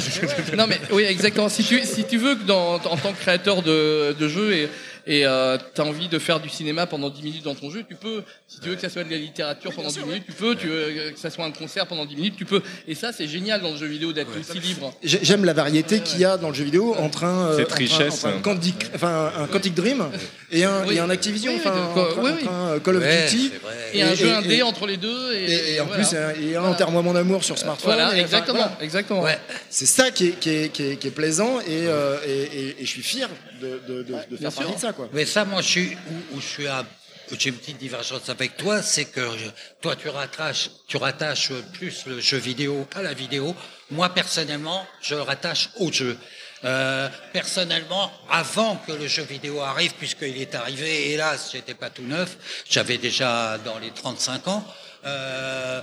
Non 0.56 0.66
mais 0.66 0.80
oui 0.92 1.04
exactement. 1.04 1.48
Si 1.48 1.62
tu 1.64 1.80
si 1.84 2.04
tu 2.04 2.16
veux 2.18 2.34
que 2.36 2.44
dans, 2.44 2.74
en 2.74 2.96
tant 2.96 3.12
que 3.12 3.18
créateur 3.20 3.62
de, 3.62 4.12
de 4.18 4.28
jeux 4.28 4.52
et 4.52 4.68
et 5.08 5.26
euh, 5.26 5.56
t'as 5.74 5.82
envie 5.82 6.06
de 6.08 6.18
faire 6.20 6.38
du 6.38 6.48
cinéma 6.48 6.86
pendant 6.86 7.10
10 7.10 7.22
minutes 7.22 7.42
dans 7.44 7.54
ton 7.56 7.70
jeu, 7.70 7.82
tu 7.88 7.96
peux. 7.96 8.22
Si 8.46 8.60
tu 8.60 8.68
veux 8.68 8.74
que 8.76 8.80
ça 8.80 8.88
soit 8.90 9.02
de 9.02 9.10
la 9.10 9.16
littérature 9.16 9.72
pendant 9.72 9.88
10 9.88 10.00
minutes, 10.00 10.22
tu 10.26 10.32
peux. 10.32 10.54
Tu 10.54 10.68
veux 10.68 11.10
que 11.12 11.18
ça 11.18 11.30
soit 11.30 11.44
un 11.46 11.50
concert 11.50 11.86
pendant 11.86 12.04
10 12.06 12.14
minutes, 12.16 12.34
tu 12.36 12.44
peux. 12.44 12.62
Et 12.86 12.94
ça 12.94 13.12
c'est 13.12 13.26
génial 13.26 13.60
dans 13.62 13.70
le 13.70 13.76
jeu 13.76 13.86
vidéo 13.86 14.12
d'être 14.12 14.30
aussi 14.38 14.60
libre. 14.60 14.94
J'ai- 15.02 15.20
J'aime 15.22 15.44
la 15.44 15.52
variété 15.54 16.00
qu'il 16.00 16.20
y 16.20 16.24
a 16.24 16.36
dans 16.36 16.48
le 16.50 16.54
jeu 16.54 16.64
vidéo 16.64 16.94
entre 16.98 17.24
un, 17.24 17.46
euh, 17.48 17.56
Cette 17.56 17.66
entre 17.66 17.74
un- 17.74 17.78
richesse, 17.78 18.24
entre 18.24 18.36
un. 18.36 18.40
Candy, 18.40 18.74
enfin, 18.94 19.32
un 19.36 19.46
Quantic 19.46 19.74
Dream 19.74 20.04
et 20.52 20.64
un, 20.64 20.86
Oui. 20.86 20.94
et 20.96 21.00
un 21.00 21.10
Activision, 21.10 21.52
Oui, 21.52 21.58
enfin, 21.64 21.72
entre, 21.90 22.20
oui, 22.22 22.30
entre 22.30 22.42
oui. 22.42 22.48
un 22.48 22.68
euh, 22.74 22.78
Call 22.80 22.96
of 22.96 23.02
Ouais, 23.02 23.26
Duty. 23.30 23.52
Et, 23.94 24.02
un 24.02 24.12
Et- 24.12 24.16
jeu 24.16 24.32
indé 24.34 24.56
et- 24.56 24.62
entre 24.62 24.86
les 24.86 24.98
deux. 24.98 25.32
Et, 25.34 25.44
Et, 25.44 25.74
et 25.76 25.80
en 25.80 25.86
voilà. 25.86 26.04
plus, 26.04 26.14
et 26.14 26.18
un, 26.18 26.30
et 26.30 26.56
un 26.56 26.60
Voilà. 26.60 26.74
Enterre-moi 26.74 27.02
mon 27.02 27.16
amour 27.16 27.42
sur 27.44 27.56
smartphone. 27.58 27.94
Voilà, 27.94 28.08
enfin, 28.08 28.16
exactement, 28.16 28.58
voilà. 28.58 28.76
exactement. 28.82 29.22
Ouais. 29.22 29.38
C'est 29.70 29.86
ça 29.86 30.10
qui 30.10 30.26
est, 30.28 30.32
qui 30.38 30.50
est, 30.50 30.68
qui 30.72 30.82
est, 30.82 30.96
qui 30.96 31.06
est 31.06 31.10
plaisant 31.10 31.60
et, 31.60 31.64
euh, 31.86 32.16
et, 32.26 32.30
et, 32.42 32.76
et 32.82 32.84
je 32.84 32.86
suis 32.90 33.02
fier 33.02 33.28
de, 33.60 33.80
de, 33.88 34.02
de, 34.02 34.12
de 34.30 34.36
bien 34.36 34.50
faire 34.50 34.52
partie 34.52 34.62
sûr. 34.62 34.74
de 34.74 34.80
ça. 34.80 34.92
Quoi. 34.92 35.08
Mais 35.12 35.24
ça, 35.26 35.44
moi, 35.44 35.60
je 35.62 35.68
suis, 35.68 35.92
où, 36.32 36.36
où 36.36 36.40
je 36.40 36.46
suis 36.46 36.66
à, 36.66 36.84
j'ai 37.38 37.50
une 37.50 37.56
petite 37.56 37.78
divergence 37.78 38.28
avec 38.28 38.56
toi, 38.56 38.82
c'est 38.82 39.04
que 39.06 39.20
je- 39.36 39.50
toi, 39.82 39.94
tu 39.96 40.08
rattaches, 40.08 40.70
tu 40.86 40.96
rattaches 40.96 41.52
plus 41.74 42.06
le 42.06 42.20
jeu 42.20 42.38
vidéo 42.38 42.86
à 42.94 43.02
la 43.02 43.12
vidéo. 43.14 43.54
Moi, 43.90 44.08
personnellement, 44.10 44.86
je 45.02 45.14
le 45.14 45.22
rattache 45.22 45.70
au 45.76 45.92
jeu. 45.92 46.16
Euh, 46.64 47.08
personnellement, 47.32 48.10
avant 48.30 48.76
que 48.84 48.92
le 48.92 49.06
jeu 49.06 49.22
vidéo 49.22 49.60
arrive, 49.60 49.92
puisqu'il 49.94 50.40
est 50.40 50.54
arrivé, 50.54 51.12
hélas, 51.12 51.50
j'étais 51.52 51.74
pas 51.74 51.88
tout 51.90 52.02
neuf, 52.02 52.36
j'avais 52.68 52.98
déjà 52.98 53.58
dans 53.58 53.78
les 53.78 53.90
35 53.92 54.48
ans, 54.48 54.64
euh, 55.04 55.80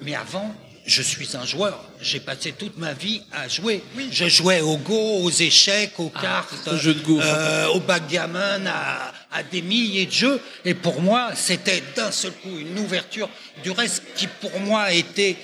mais 0.00 0.14
avant, 0.16 0.52
je 0.86 1.02
suis 1.02 1.36
un 1.36 1.44
joueur. 1.44 1.84
J'ai 2.00 2.20
passé 2.20 2.52
toute 2.52 2.78
ma 2.78 2.92
vie 2.92 3.20
à 3.32 3.48
jouer. 3.48 3.82
Je 4.10 4.28
jouais 4.28 4.60
au 4.60 4.76
Go, 4.76 5.18
aux 5.22 5.30
échecs, 5.30 5.98
aux 5.98 6.10
cartes, 6.10 6.68
au 6.68 6.76
jeu 6.76 6.94
de 6.94 7.00
Go. 7.00 7.20
euh, 7.20 7.66
au 7.68 7.80
backgammon, 7.80 8.66
à, 8.66 9.12
à 9.32 9.42
des 9.42 9.62
milliers 9.62 10.06
de 10.06 10.12
jeux. 10.12 10.40
Et 10.64 10.74
pour 10.74 11.02
moi, 11.02 11.30
c'était 11.34 11.82
d'un 11.96 12.12
seul 12.12 12.32
coup 12.32 12.56
une 12.58 12.78
ouverture. 12.78 13.28
Du 13.62 13.70
reste, 13.72 14.02
qui 14.14 14.26
pour 14.28 14.58
moi 14.60 14.92
était 14.92 15.36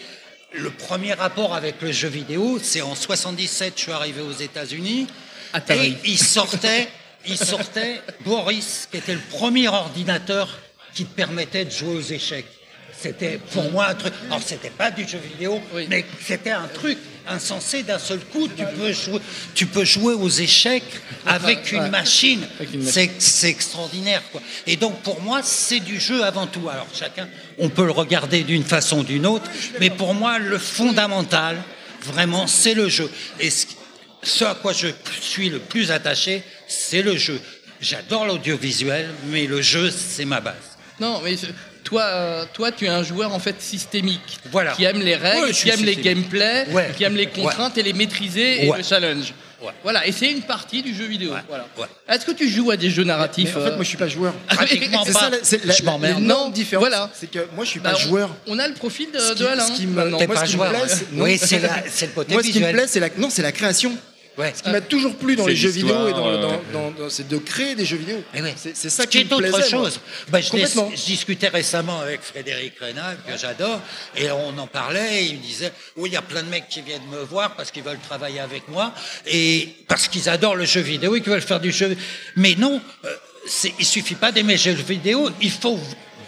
le 0.54 0.70
premier 0.70 1.14
rapport 1.14 1.54
avec 1.54 1.80
le 1.82 1.92
jeu 1.92 2.08
vidéo, 2.08 2.58
c'est 2.62 2.82
en 2.82 2.94
77, 2.94 3.72
je 3.76 3.82
suis 3.82 3.92
arrivé 3.92 4.20
aux 4.20 4.32
États-Unis. 4.32 5.06
Et 5.84 5.94
il 6.04 6.18
sortait, 6.18 6.88
il 7.26 7.36
sortait 7.38 8.00
Boris, 8.24 8.88
qui 8.90 8.98
était 8.98 9.14
le 9.14 9.20
premier 9.30 9.68
ordinateur 9.68 10.58
qui 10.94 11.04
te 11.04 11.14
permettait 11.14 11.64
de 11.64 11.70
jouer 11.70 11.96
aux 11.96 12.00
échecs. 12.02 12.46
C'était 13.02 13.38
pour 13.52 13.70
moi 13.72 13.88
un 13.88 13.94
truc. 13.94 14.12
Alors 14.26 14.40
c'était 14.44 14.70
pas 14.70 14.90
du 14.90 15.06
jeu 15.08 15.18
vidéo, 15.18 15.60
Oui. 15.74 15.86
mais 15.90 16.04
c'était 16.24 16.50
un 16.52 16.68
truc 16.68 16.98
insensé 17.26 17.82
d'un 17.82 17.98
seul 17.98 18.20
coup. 18.20 18.48
Tu 18.48 18.64
peux 18.76 18.92
jouer, 18.92 19.20
tu 19.54 19.66
peux 19.66 19.84
jouer 19.84 20.14
aux 20.14 20.28
échecs 20.28 20.82
avec 21.26 21.72
une 21.72 21.88
machine. 21.88 22.46
C'est 23.18 23.48
extraordinaire, 23.48 24.22
quoi. 24.30 24.40
Et 24.66 24.76
donc 24.76 25.00
pour 25.02 25.20
moi, 25.20 25.40
c'est 25.42 25.80
du 25.80 25.98
jeu 26.00 26.22
avant 26.22 26.46
tout. 26.46 26.68
Alors 26.68 26.86
chacun, 26.94 27.28
on 27.58 27.68
peut 27.68 27.84
le 27.84 27.90
regarder 27.92 28.44
d'une 28.44 28.64
façon 28.64 29.00
ou 29.00 29.04
d'une 29.04 29.26
autre, 29.26 29.50
mais 29.80 29.90
pour 29.90 30.14
moi, 30.14 30.38
le 30.38 30.58
fondamental, 30.58 31.56
vraiment, 32.02 32.46
c'est 32.46 32.74
le 32.74 32.88
jeu. 32.88 33.10
Et 33.40 33.50
ce, 33.50 33.66
ce 34.22 34.44
à 34.44 34.54
quoi 34.54 34.72
je 34.72 34.88
suis 35.20 35.48
le 35.50 35.58
plus 35.58 35.90
attaché, 35.90 36.42
c'est 36.68 37.02
le 37.02 37.16
jeu. 37.16 37.40
J'adore 37.80 38.26
l'audiovisuel, 38.26 39.08
mais 39.26 39.46
le 39.46 39.60
jeu, 39.60 39.90
c'est 39.90 40.24
ma 40.24 40.40
base. 40.40 40.54
Non, 41.00 41.20
mais 41.24 41.34
toi, 41.84 42.02
euh, 42.02 42.44
toi, 42.52 42.72
tu 42.72 42.84
es 42.86 42.88
un 42.88 43.02
joueur 43.02 43.34
en 43.34 43.38
fait 43.38 43.60
systémique, 43.60 44.38
Voilà. 44.50 44.72
qui 44.72 44.84
aime 44.84 45.00
les 45.00 45.16
règles, 45.16 45.46
Ouais, 45.46 45.52
qui 45.52 45.68
aime 45.70 45.84
les 45.84 45.96
gameplays, 45.96 46.66
Ouais. 46.70 46.90
qui 46.96 47.04
aime 47.04 47.16
les 47.16 47.26
contraintes 47.26 47.76
et 47.78 47.82
les 47.82 47.92
maîtriser 47.92 48.66
et 48.66 48.72
le 48.76 48.82
challenge. 48.82 49.32
Ouais. 49.62 49.70
Voilà, 49.84 50.04
et 50.04 50.10
c'est 50.10 50.28
une 50.28 50.42
partie 50.42 50.82
du 50.82 50.92
jeu 50.92 51.04
vidéo. 51.04 51.32
Ouais. 51.34 51.38
Voilà. 51.48 51.68
Ouais. 51.78 51.86
Est-ce 52.08 52.26
que 52.26 52.32
tu 52.32 52.48
joues 52.48 52.72
à 52.72 52.76
des 52.76 52.90
jeux 52.90 53.02
Mais 53.04 53.08
narratifs 53.12 53.56
en 53.56 53.60
fait, 53.60 53.66
euh, 53.68 53.74
moi, 53.76 53.84
je 53.84 53.88
suis 53.90 53.96
pas 53.96 54.08
joueur. 54.08 54.34
Pratiquement 54.48 55.04
C'est 55.04 55.12
pas. 55.12 55.18
ça, 55.20 55.30
la- 55.30 55.36
c'est 55.44 55.64
la, 55.64 55.72
Je 55.72 55.82
m'emmerde. 55.84 56.20
Non, 56.20 56.48
différence. 56.48 56.82
voilà. 56.82 57.08
C'est 57.14 57.30
que 57.30 57.46
moi, 57.54 57.64
je 57.64 57.70
suis 57.70 57.78
bah, 57.78 57.92
pas 57.92 57.96
joueur. 57.96 58.30
On 58.48 58.58
a 58.58 58.66
le 58.66 58.74
profil 58.74 59.06
de, 59.14 59.20
Ce 59.20 59.34
qui- 59.34 59.38
de 59.42 59.46
Alain. 59.46 59.64
ce 59.64 59.70
qui 59.72 59.86
me- 59.86 60.08
moi, 60.08 60.18
pas 60.26 60.44
ce 60.46 60.50
qui 60.50 60.56
me 60.56 60.68
plaît, 60.68 60.80
ouais. 60.80 60.88
c'est- 60.88 61.12
non. 61.12 61.24
Oui, 61.24 61.38
c'est 61.40 61.60
la- 61.60 61.84
c'est 61.88 62.06
le 62.06 62.12
côté 62.12 62.32
Moi, 62.34 62.42
ce 62.42 62.48
qui 62.48 62.54
me 62.54 62.58
visuel. 62.58 62.74
plaît, 62.74 62.84
c'est 62.88 62.98
la, 62.98 63.08
non, 63.16 63.30
c'est 63.30 63.42
la 63.42 63.52
création. 63.52 63.92
Ouais. 64.38 64.52
Ce 64.56 64.62
qui 64.62 64.70
m'a 64.70 64.80
toujours 64.80 65.14
plu 65.16 65.36
dans 65.36 65.46
les 65.46 65.54
jeux 65.56 65.68
vidéo 65.68 66.08
et 66.08 66.12
dans, 66.12 66.20
dans, 66.40 66.52
euh, 66.52 66.56
dans- 66.72 66.90
dans- 66.90 67.10
c'est 67.10 67.28
de 67.28 67.36
créer 67.36 67.74
des 67.74 67.84
jeux 67.84 67.96
vidéo. 67.98 68.22
Eh 68.34 68.40
ouais. 68.40 68.54
C'est 68.56 68.74
ça 68.90 69.06
qui 69.06 69.24
qui 69.26 69.34
me 69.34 69.34
autre 69.48 69.68
chose. 69.68 70.00
Bah, 70.28 70.40
je, 70.40 70.44
dis- 70.46 70.50
Complètement. 70.52 70.90
je 70.94 71.04
discutais 71.04 71.48
récemment 71.48 72.00
avec 72.00 72.22
Frédéric 72.22 72.78
Rénal, 72.80 73.18
que 73.26 73.36
j'adore, 73.36 73.80
et 74.16 74.30
on 74.30 74.56
en 74.58 74.66
parlait, 74.66 75.24
et 75.24 75.26
il 75.26 75.36
me 75.38 75.42
disait, 75.42 75.72
oui, 75.96 76.08
il 76.10 76.12
y 76.14 76.16
a 76.16 76.22
plein 76.22 76.42
de 76.42 76.48
mecs 76.48 76.68
qui 76.68 76.80
viennent 76.80 77.06
me 77.10 77.22
voir 77.22 77.54
parce 77.56 77.70
qu'ils 77.70 77.82
veulent 77.82 77.98
travailler 78.08 78.40
avec 78.40 78.68
moi, 78.68 78.94
et 79.26 79.68
parce 79.88 80.08
qu'ils 80.08 80.28
adorent 80.28 80.56
le 80.56 80.64
jeu 80.64 80.80
vidéo 80.80 81.14
et 81.14 81.20
qu'ils 81.20 81.32
veulent 81.32 81.42
faire 81.42 81.60
du 81.60 81.70
jeu. 81.72 81.96
Mais 82.36 82.54
non, 82.56 82.80
euh, 83.04 83.08
c'est- 83.46 83.74
il 83.78 83.84
suffit 83.84 84.14
pas 84.14 84.32
d'aimer 84.32 84.54
le 84.54 84.58
jeu 84.58 84.72
vidéo, 84.72 85.28
il 85.42 85.50
faut 85.50 85.78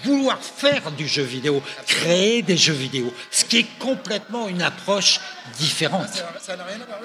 vouloir 0.05 0.39
faire 0.43 0.91
du 0.93 1.09
jeu 1.09 1.23
vidéo, 1.23 1.63
créer 1.87 2.43
des 2.43 2.57
jeux 2.57 2.75
vidéo, 2.75 3.13
ce 3.31 3.45
qui 3.45 3.59
est 3.59 3.79
complètement 3.79 4.49
une 4.49 4.63
approche 4.63 5.21
différente. 5.59 6.25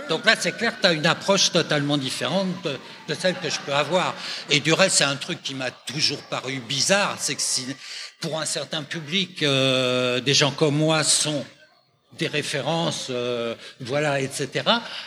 Donc 0.09 0.25
là, 0.25 0.35
c'est 0.39 0.55
clair 0.55 0.73
tu 0.79 0.87
as 0.87 0.93
une 0.93 1.05
approche 1.05 1.51
totalement 1.51 1.97
différente 1.97 2.47
de, 2.63 2.77
de 3.07 3.13
celle 3.13 3.35
que 3.35 3.49
je 3.49 3.59
peux 3.59 3.73
avoir. 3.73 4.15
Et 4.49 4.59
du 4.59 4.73
reste, 4.73 4.97
c'est 4.97 5.03
un 5.03 5.15
truc 5.15 5.41
qui 5.43 5.55
m'a 5.55 5.71
toujours 5.71 6.21
paru 6.23 6.59
bizarre, 6.59 7.15
c'est 7.19 7.35
que 7.35 7.41
si, 7.41 7.65
pour 8.19 8.39
un 8.39 8.45
certain 8.45 8.83
public, 8.83 9.43
euh, 9.43 10.19
des 10.19 10.33
gens 10.33 10.51
comme 10.51 10.75
moi 10.75 11.03
sont 11.03 11.45
des 12.17 12.27
références, 12.27 13.07
euh, 13.09 13.55
voilà, 13.79 14.19
etc. 14.19 14.65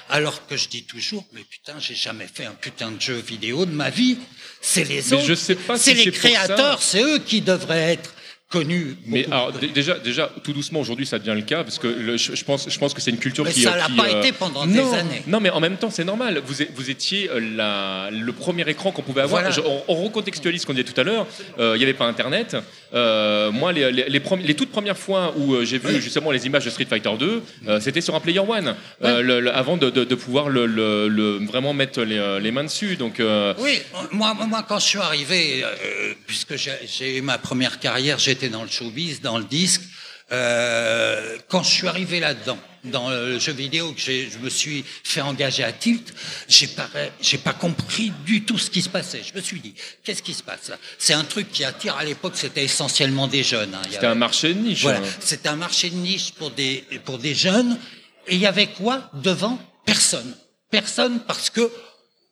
Alors 0.08 0.46
que 0.46 0.56
je 0.56 0.68
dis 0.68 0.84
toujours, 0.84 1.24
mais 1.32 1.42
putain, 1.42 1.78
j'ai 1.78 1.94
jamais 1.94 2.26
fait 2.26 2.44
un 2.44 2.54
putain 2.54 2.92
de 2.92 3.00
jeu 3.00 3.16
vidéo 3.16 3.66
de 3.66 3.72
ma 3.72 3.90
vie. 3.90 4.18
C'est 4.62 4.84
les 4.84 5.12
autres. 5.12 5.34
C'est 5.34 5.58
si 5.76 5.94
les 5.94 6.10
créateurs, 6.12 6.80
c'est 6.80 7.02
eux 7.02 7.18
qui 7.18 7.42
devraient 7.42 7.94
être 7.94 8.14
connu. 8.52 8.96
Mais 9.06 9.24
alors, 9.30 9.50
déjà, 9.52 9.98
déjà, 9.98 10.30
tout 10.44 10.52
doucement, 10.52 10.80
aujourd'hui, 10.80 11.06
ça 11.06 11.18
devient 11.18 11.34
le 11.34 11.42
cas, 11.42 11.64
parce 11.64 11.78
que 11.78 11.86
le- 11.88 12.16
je, 12.16 12.34
je 12.34 12.44
pense, 12.44 12.68
je 12.68 12.78
pense 12.78 12.92
que 12.94 13.00
c'est 13.00 13.10
une 13.10 13.18
culture 13.18 13.44
Mais 13.44 13.52
qui. 13.52 13.62
ça 13.62 13.72
euh, 13.74 13.76
l'a 13.78 13.88
pas 13.96 14.08
euh, 14.08 14.20
été 14.20 14.32
pendant 14.32 14.66
non, 14.66 14.90
des 14.90 14.94
années. 14.96 15.22
Non, 15.26 15.40
mais 15.40 15.50
en 15.50 15.60
même 15.60 15.76
temps, 15.78 15.90
c'est 15.90 16.04
normal. 16.04 16.42
Vous, 16.46 16.54
vous 16.74 16.90
étiez 16.90 17.30
euh, 17.30 17.40
la, 17.56 18.10
le 18.12 18.32
premier 18.32 18.68
écran 18.68 18.92
qu'on 18.92 19.02
pouvait 19.02 19.22
avoir. 19.22 19.42
Voilà. 19.42 19.54
Je- 19.54 19.62
on, 19.62 19.82
on 19.88 19.94
recontextualise 20.04 20.60
ce 20.62 20.66
qu'on 20.66 20.74
disait 20.74 20.84
tout 20.92 21.00
à 21.00 21.04
l'heure. 21.04 21.26
Euh, 21.58 21.72
Il 21.74 21.78
n'y 21.78 21.84
avait 21.84 21.94
pas 21.94 22.06
Internet. 22.06 22.56
Euh, 22.94 23.50
moi, 23.50 23.72
les, 23.72 23.90
les, 23.90 24.08
les, 24.08 24.20
premi- 24.20 24.44
les 24.44 24.54
toutes 24.54 24.70
premières 24.70 24.98
fois 24.98 25.32
où 25.38 25.54
euh, 25.54 25.64
j'ai 25.64 25.78
vu 25.78 26.00
justement 26.00 26.30
les 26.30 26.44
images 26.46 26.64
de 26.66 26.70
Street 26.70 26.84
Fighter 26.88 27.10
2, 27.18 27.42
euh, 27.68 27.80
c'était 27.80 28.02
sur 28.02 28.14
un 28.14 28.20
Player 28.20 28.40
One, 28.40 28.74
euh, 29.02 29.22
le- 29.22 29.40
le- 29.40 29.54
avant 29.56 29.76
de, 29.78 29.88
de- 29.88 30.04
de 30.04 30.14
pouvoir 30.14 30.48
vraiment 30.48 31.72
mettre 31.74 32.02
les, 32.02 32.18
euh, 32.18 32.38
les 32.38 32.50
mains 32.50 32.64
dessus. 32.64 32.96
Donc, 32.96 33.20
euh, 33.20 33.54
Oui, 33.58 33.80
moi, 34.10 34.34
moi, 34.46 34.64
quand 34.68 34.78
je 34.78 34.86
suis 34.86 34.98
arrivé, 34.98 35.64
euh, 35.64 36.12
puisque 36.26 36.56
j'ai 36.56 36.72
j'ai 36.86 37.18
eu 37.18 37.22
ma 37.22 37.38
première 37.38 37.78
carrière, 37.78 38.18
j'étais 38.18 38.41
dans 38.48 38.62
le 38.62 38.68
showbiz, 38.70 39.20
dans 39.20 39.38
le 39.38 39.44
disque. 39.44 39.82
euh, 40.30 41.36
quand 41.48 41.62
je 41.62 41.70
suis 41.70 41.86
arrivé 41.88 42.18
là-dedans, 42.20 42.58
dans 42.84 43.10
le 43.10 43.38
jeu 43.38 43.52
vidéo, 43.52 43.92
que 43.92 44.00
je 44.00 44.38
me 44.38 44.48
suis 44.50 44.84
fait 45.04 45.20
engager 45.20 45.62
à 45.62 45.72
Tilt, 45.72 46.12
j'ai 46.48 46.66
pas, 46.68 46.88
j'ai 47.20 47.38
pas 47.38 47.52
compris 47.52 48.10
du 48.24 48.44
tout 48.44 48.58
ce 48.58 48.70
qui 48.70 48.82
se 48.82 48.88
passait. 48.88 49.22
Je 49.22 49.34
me 49.34 49.40
suis 49.42 49.60
dit, 49.60 49.74
qu'est-ce 50.02 50.22
qui 50.22 50.34
se 50.34 50.42
passe 50.42 50.68
là? 50.68 50.78
C'est 50.98 51.12
un 51.14 51.24
truc 51.24 51.52
qui 51.52 51.64
attire. 51.64 51.96
À 51.96 52.04
l'époque, 52.04 52.32
c'était 52.34 52.64
essentiellement 52.64 53.28
des 53.28 53.42
jeunes. 53.44 53.74
hein. 53.74 53.82
C'était 53.84 53.98
avait- 53.98 54.06
un 54.08 54.14
marché 54.16 54.54
de 54.54 54.58
niche. 54.60 54.82
voilà, 54.82 54.98
hein. 55.00 55.10
c'était 55.20 55.48
un 55.48 55.56
marché 55.56 55.90
de 55.90 55.96
niche 55.96 56.32
pour 56.32 56.50
des, 56.50 56.84
pour 57.04 57.18
des 57.18 57.34
jeunes. 57.34 57.78
Et 58.26 58.34
il 58.36 58.40
y 58.40 58.46
avait 58.46 58.68
quoi 58.68 59.10
devant? 59.14 59.58
Personne. 59.84 60.34
Personne 60.70 61.20
parce 61.26 61.50
que, 61.50 61.70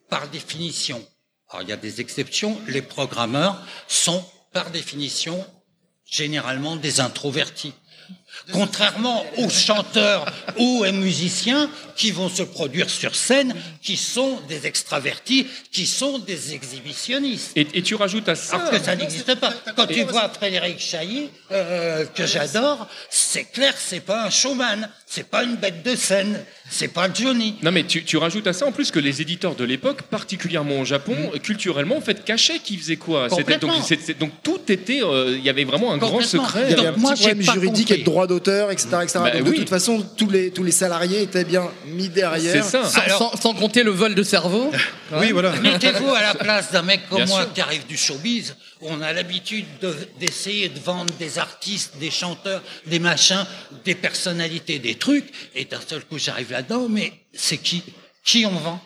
par 0.08 0.26
définition, 0.28 1.06
alors 1.50 1.62
il 1.62 1.68
y 1.68 1.72
a 1.72 1.76
des 1.76 2.00
exceptions, 2.00 2.60
les 2.66 2.80
programmeurs 2.82 3.60
sont, 3.88 4.24
par 4.52 4.70
définition, 4.70 5.44
généralement 6.10 6.76
des 6.76 7.00
introvertis. 7.00 7.72
Contrairement 8.52 9.24
aux 9.36 9.48
chanteurs 9.48 10.24
ou 10.58 10.84
aux 10.84 10.92
musiciens 10.92 11.70
qui 11.96 12.10
vont 12.10 12.28
se 12.28 12.42
produire 12.42 12.88
sur 12.90 13.14
scène, 13.14 13.54
qui 13.82 13.96
sont 13.96 14.40
des 14.48 14.66
extravertis, 14.66 15.46
qui 15.70 15.86
sont 15.86 16.18
des 16.18 16.54
exhibitionnistes. 16.54 17.52
Et, 17.56 17.66
et 17.74 17.82
tu 17.82 17.94
rajoutes 17.94 18.28
à 18.28 18.34
ça. 18.34 18.56
Alors 18.56 18.70
que 18.70 18.78
ça 18.80 18.96
n'existe 18.96 19.34
pas. 19.36 19.52
Quand 19.76 19.86
tu 19.86 20.02
vois 20.04 20.28
Frédéric 20.30 20.78
Chailly, 20.80 21.28
euh, 21.52 22.04
que 22.06 22.26
j'adore, 22.26 22.88
c'est 23.10 23.44
clair, 23.44 23.74
c'est 23.78 24.00
pas 24.00 24.24
un 24.26 24.30
showman, 24.30 24.88
c'est 25.06 25.28
pas 25.28 25.44
une 25.44 25.56
bête 25.56 25.82
de 25.84 25.94
scène, 25.94 26.42
c'est 26.68 26.88
pas 26.88 27.08
Johnny. 27.12 27.56
Non 27.62 27.70
mais 27.72 27.84
tu, 27.84 28.04
tu 28.04 28.16
rajoutes 28.16 28.46
à 28.46 28.52
ça 28.52 28.66
en 28.66 28.72
plus 28.72 28.90
que 28.90 28.98
les 28.98 29.20
éditeurs 29.20 29.54
de 29.54 29.64
l'époque, 29.64 30.02
particulièrement 30.02 30.80
au 30.80 30.84
Japon, 30.84 31.16
culturellement, 31.42 31.96
en 31.98 32.00
fait, 32.00 32.24
cachaient 32.24 32.58
qui 32.58 32.76
faisait 32.76 32.96
quoi. 32.96 33.28
Donc, 34.18 34.32
tout 34.42 34.60
était, 34.68 35.02
euh, 35.02 35.36
il 35.36 35.44
y 35.44 35.48
avait 35.50 35.64
vraiment 35.64 35.92
un 35.92 35.98
grand 35.98 36.20
secret. 36.22 36.66
Il 36.66 36.70
y 36.70 36.72
avait 36.74 36.86
Donc 36.86 36.96
un 36.96 36.98
moi, 36.98 37.12
petit 37.12 37.22
problème 37.24 37.44
pas 37.46 37.52
juridique 37.54 37.88
compris. 37.88 37.94
et 37.94 37.98
de 37.98 38.04
droit 38.04 38.19
d'auteur, 38.26 38.70
etc. 38.70 38.88
etc. 39.02 39.18
Bah 39.22 39.30
Donc, 39.30 39.44
de 39.46 39.52
toute 39.52 39.68
façon, 39.68 40.04
tous 40.16 40.28
les, 40.30 40.50
tous 40.50 40.62
les 40.62 40.72
salariés 40.72 41.22
étaient 41.22 41.44
bien 41.44 41.70
mis 41.86 42.08
derrière. 42.08 42.64
C'est 42.64 42.70
ça. 42.70 42.84
Sans, 42.84 43.00
Alors- 43.00 43.18
sans- 43.18 43.36
sans 43.40 43.54
compter 43.54 43.82
le 43.82 43.90
vol 43.90 44.14
de 44.14 44.22
cerveau. 44.22 44.70
Oui, 45.12 45.32
voilà. 45.32 45.50
Mettez-vous 45.62 46.14
à 46.14 46.20
la 46.22 46.34
place 46.34 46.70
d'un 46.70 46.82
mec 46.82 47.00
comme 47.08 47.18
Bien 47.18 47.26
moi 47.26 47.42
sûr. 47.42 47.52
qui 47.52 47.60
arrive 47.60 47.84
du 47.86 47.96
showbiz, 47.96 48.54
où 48.80 48.86
on 48.90 49.00
a 49.00 49.12
l'habitude 49.12 49.66
de- 49.80 49.96
d'essayer 50.20 50.68
de, 50.68 50.78
vendre 50.78 51.12
des 51.18 51.38
artistes, 51.40 51.96
des 51.98 52.10
chanteurs, 52.12 52.62
des 52.86 53.00
machins, 53.00 53.44
des 53.84 53.96
personnalités, 53.96 54.78
des 54.78 54.94
trucs, 54.94 55.28
et 55.56 55.64
d'un 55.64 55.80
seul 55.84 56.04
coup 56.04 56.16
j'arrive 56.18 56.52
là-dedans, 56.52 56.86
mais 56.88 57.12
c'est 57.32 57.58
qui 57.58 57.82
Qui 58.24 58.46
on 58.46 58.50
vend? 58.50 58.80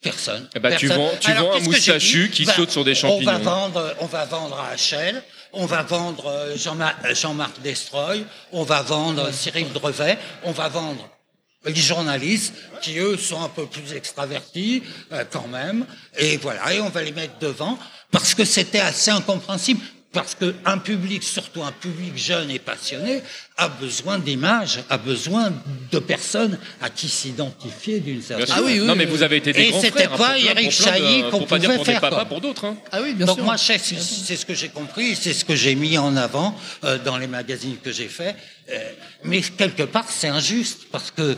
Personne. 0.00 0.48
Eh 0.54 0.60
ben, 0.60 0.76
tu 0.76 0.86
vends- 0.86 1.10
tu 1.20 1.28
Alors, 1.32 1.50
vends 1.50 1.56
un 1.56 1.60
moustachu 1.64 2.30
qui 2.32 2.44
Ben, 2.44 2.52
saute 2.52 2.70
sur 2.70 2.84
des 2.84 2.92
On 3.04 3.18
va 3.18 3.32
champignons. 3.32 3.38
vendre, 3.40 3.94
on 4.00 4.06
va 4.06 4.24
vendre 4.26 4.56
à 4.60 4.76
HL, 4.76 5.20
on 5.58 5.66
va 5.66 5.82
vendre 5.82 6.26
euh, 6.26 6.56
euh, 6.56 7.14
Jean-Marc 7.14 7.60
Destroy, 7.62 8.24
on 8.52 8.62
va 8.62 8.82
vendre 8.82 9.32
Cyril 9.32 9.70
Drevet, 9.72 10.16
on 10.44 10.52
va 10.52 10.68
vendre 10.68 11.08
les 11.64 11.74
journalistes 11.74 12.54
qui 12.80 12.98
eux 12.98 13.16
sont 13.16 13.42
un 13.42 13.48
peu 13.48 13.66
plus 13.66 13.92
extravertis 13.92 14.84
euh, 15.12 15.24
quand 15.30 15.48
même. 15.48 15.84
Et 16.16 16.36
voilà 16.36 16.72
et 16.72 16.80
on 16.80 16.88
va 16.88 17.02
les 17.02 17.12
mettre 17.12 17.38
devant 17.40 17.76
parce 18.12 18.34
que 18.34 18.44
c'était 18.44 18.78
assez 18.78 19.10
incompréhensible 19.10 19.80
parce 20.10 20.34
qu'un 20.34 20.78
public, 20.78 21.22
surtout 21.22 21.62
un 21.62 21.70
public 21.72 22.16
jeune 22.16 22.50
et 22.50 22.58
passionné, 22.58 23.20
a 23.58 23.68
besoin 23.68 24.18
d'images, 24.18 24.80
a 24.88 24.96
besoin 24.96 25.52
de 25.92 25.98
personnes 25.98 26.58
à 26.80 26.88
qui 26.88 27.08
s'identifier 27.08 28.00
d'une 28.00 28.22
certaine 28.22 28.46
sûr. 28.46 28.54
Ah 28.58 28.62
oui, 28.64 28.80
oui, 28.80 28.86
non 28.86 28.96
mais 28.96 29.04
vous 29.04 29.22
avez 29.22 29.36
été 29.36 29.52
des 29.52 29.60
Et 29.64 29.70
grands 29.70 29.80
c'était 29.80 30.04
frères. 30.04 30.12
hein, 30.14 30.16
pas 30.16 30.38
Eric 30.38 30.66
de- 30.68 30.72
Chailly 30.72 31.22
qu'on 31.30 31.44
pas 31.44 31.58
dire 31.58 31.68
pouvait 31.68 31.76
pour 31.76 31.84
des 31.84 31.92
faire, 31.92 32.00
papas, 32.00 32.16
quoi. 32.16 32.24
pour 32.24 32.40
d'autres. 32.40 32.64
hein. 32.64 32.76
Ah 32.90 33.00
oui, 33.02 33.12
bien 33.12 33.26
Donc 33.26 33.36
sûr. 33.36 33.44
moi, 33.44 33.58
c'est 33.58 33.76
c'est 33.78 34.36
ce 34.36 34.46
que 34.46 34.54
j'ai 34.54 34.70
compris, 34.70 35.14
c'est 35.14 35.34
ce 35.34 35.44
que 35.44 35.54
j'ai 35.54 35.74
mis 35.74 35.98
en 35.98 36.16
avant 36.16 36.56
euh, 36.84 36.98
dans 36.98 37.18
les 37.18 37.26
magazines 37.26 37.76
que 37.76 37.92
j'ai 37.92 38.08
faits. 38.08 38.34
Euh, 38.70 38.78
mais 39.24 39.42
quelque 39.42 39.82
part, 39.82 40.06
c'est 40.08 40.28
injuste 40.28 40.86
parce 40.90 41.10
que 41.10 41.36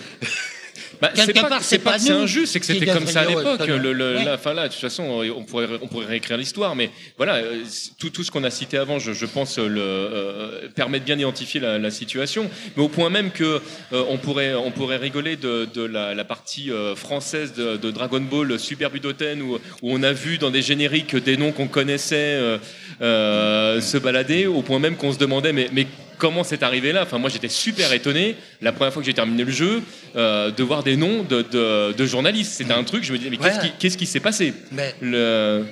Bah, 1.00 1.10
c'est 1.14 1.26
Quelque 1.26 1.40
pas, 1.40 1.48
part, 1.48 1.62
c'est 1.62 1.78
pas 1.78 1.98
c'est 1.98 2.12
injuste, 2.12 2.52
c'est 2.52 2.60
que 2.60 2.66
c'était 2.66 2.86
comme 2.86 3.06
ça 3.06 3.20
à 3.20 3.24
devrions 3.26 3.52
l'époque. 3.52 3.66
Le, 3.68 3.92
le- 3.92 4.16
Ouais. 4.16 4.24
la, 4.24 4.34
enfin 4.34 4.52
là, 4.54 4.68
de 4.68 4.72
toute 4.72 4.80
façon, 4.80 5.04
on 5.36 5.44
pourrait, 5.44 5.66
on 5.80 5.86
pourrait 5.86 6.06
réécrire 6.06 6.36
l'histoire, 6.36 6.74
mais 6.76 6.90
voilà, 7.16 7.36
euh, 7.36 7.62
tout, 7.98 8.10
tout 8.10 8.22
ce 8.24 8.30
qu'on 8.30 8.44
a 8.44 8.50
cité 8.50 8.76
avant, 8.76 8.98
je, 8.98 9.12
je 9.12 9.24
pense, 9.26 9.58
euh, 9.58 9.66
le, 9.68 9.80
euh, 9.80 10.68
permet 10.74 11.00
de 11.00 11.04
bien 11.04 11.18
identifier 11.18 11.60
la, 11.60 11.78
la 11.78 11.90
situation, 11.90 12.50
mais 12.76 12.82
au 12.82 12.88
point 12.88 13.08
même 13.08 13.30
que 13.30 13.60
euh, 13.92 14.04
on 14.08 14.18
pourrait, 14.18 14.54
on 14.54 14.70
pourrait 14.72 14.98
rigoler 14.98 15.36
de, 15.36 15.66
de 15.72 15.82
la, 15.82 16.14
la 16.14 16.24
partie 16.24 16.70
euh, 16.70 16.94
française 16.94 17.54
de, 17.54 17.76
de 17.76 17.90
Dragon 17.90 18.20
Ball 18.20 18.58
Super 18.58 18.90
Budoten 18.90 19.40
où, 19.42 19.54
où 19.54 19.58
on 19.82 20.02
a 20.02 20.12
vu 20.12 20.36
dans 20.38 20.50
des 20.50 20.62
génériques 20.62 21.16
des 21.16 21.36
noms 21.36 21.52
qu'on 21.52 21.68
connaissait 21.68 22.16
euh, 22.38 22.58
euh, 23.00 23.80
se 23.80 23.96
balader, 23.96 24.46
au 24.46 24.62
point 24.62 24.78
même 24.78 24.96
qu'on 24.96 25.12
se 25.12 25.18
demandait, 25.18 25.52
mais, 25.52 25.68
mais 25.72 25.86
comment 26.20 26.44
c'est 26.44 26.62
arrivé 26.62 26.92
là 26.92 27.02
Enfin, 27.02 27.18
moi, 27.18 27.30
j'étais 27.30 27.48
super 27.48 27.92
étonné 27.92 28.36
la 28.60 28.70
première 28.72 28.92
fois 28.92 29.02
que 29.02 29.06
j'ai 29.06 29.14
terminé 29.14 29.42
le 29.44 29.50
jeu 29.50 29.82
euh, 30.16 30.50
de 30.52 30.62
voir 30.62 30.82
des 30.84 30.96
noms 30.96 31.22
de, 31.24 31.42
de- 31.42 31.92
de 31.96 32.06
journalistes. 32.06 32.52
C'était 32.52 32.72
un 32.74 32.84
truc. 32.84 33.02
Je 33.02 33.12
me 33.12 33.18
disais, 33.18 33.30
mais 33.30 33.36
qu'est-ce 33.38 33.58
Ouais. 33.60 33.70
qui, 33.70 33.78
qu'est-ce 33.78 33.98
qui 33.98 34.06
s'est 34.06 34.20
passé 34.20 34.52
Mais- 34.70 34.94
Le- 35.00 35.64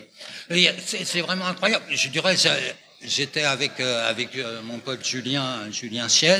C'est 0.84 1.20
vraiment 1.20 1.46
incroyable. 1.46 1.84
Je 1.90 2.08
dirais, 2.08 2.34
j'étais 3.04 3.44
avec 3.44 3.78
euh, 3.78 4.10
avec 4.10 4.34
euh, 4.36 4.60
mon 4.64 4.78
pote 4.78 5.06
Julien 5.06 5.70
Julien 5.70 6.08
Chiez 6.08 6.38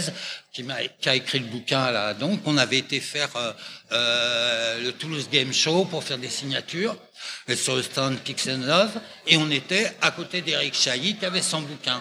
qui 0.53 0.63
m'a 0.65 0.77
qui 1.01 1.09
a 1.09 1.15
écrit 1.15 1.39
le 1.41 1.45
bouquin 1.47 1.91
là. 1.93 2.15
Donc, 2.15 2.41
on 2.47 2.57
avait 2.57 2.79
été 2.79 2.99
faire 3.01 3.29
euh, 3.93 4.83
le 4.83 4.93
Toulouse 4.93 5.29
Game 5.31 5.53
Show 5.53 5.85
pour 5.85 6.03
faire 6.03 6.19
des 6.19 6.29
signatures 6.29 6.97
sur 7.55 7.77
le 7.77 7.83
stand 7.83 8.17
Kicks 8.25 8.49
and 8.49 8.65
Love, 8.67 8.91
et 9.27 9.37
on 9.37 9.51
était 9.51 9.93
à 10.01 10.11
côté 10.11 10.41
d'Eric 10.41 10.75
Chailly 10.75 11.17
qui 11.17 11.25
avait 11.27 11.43
son 11.43 11.61
bouquin. 11.61 12.01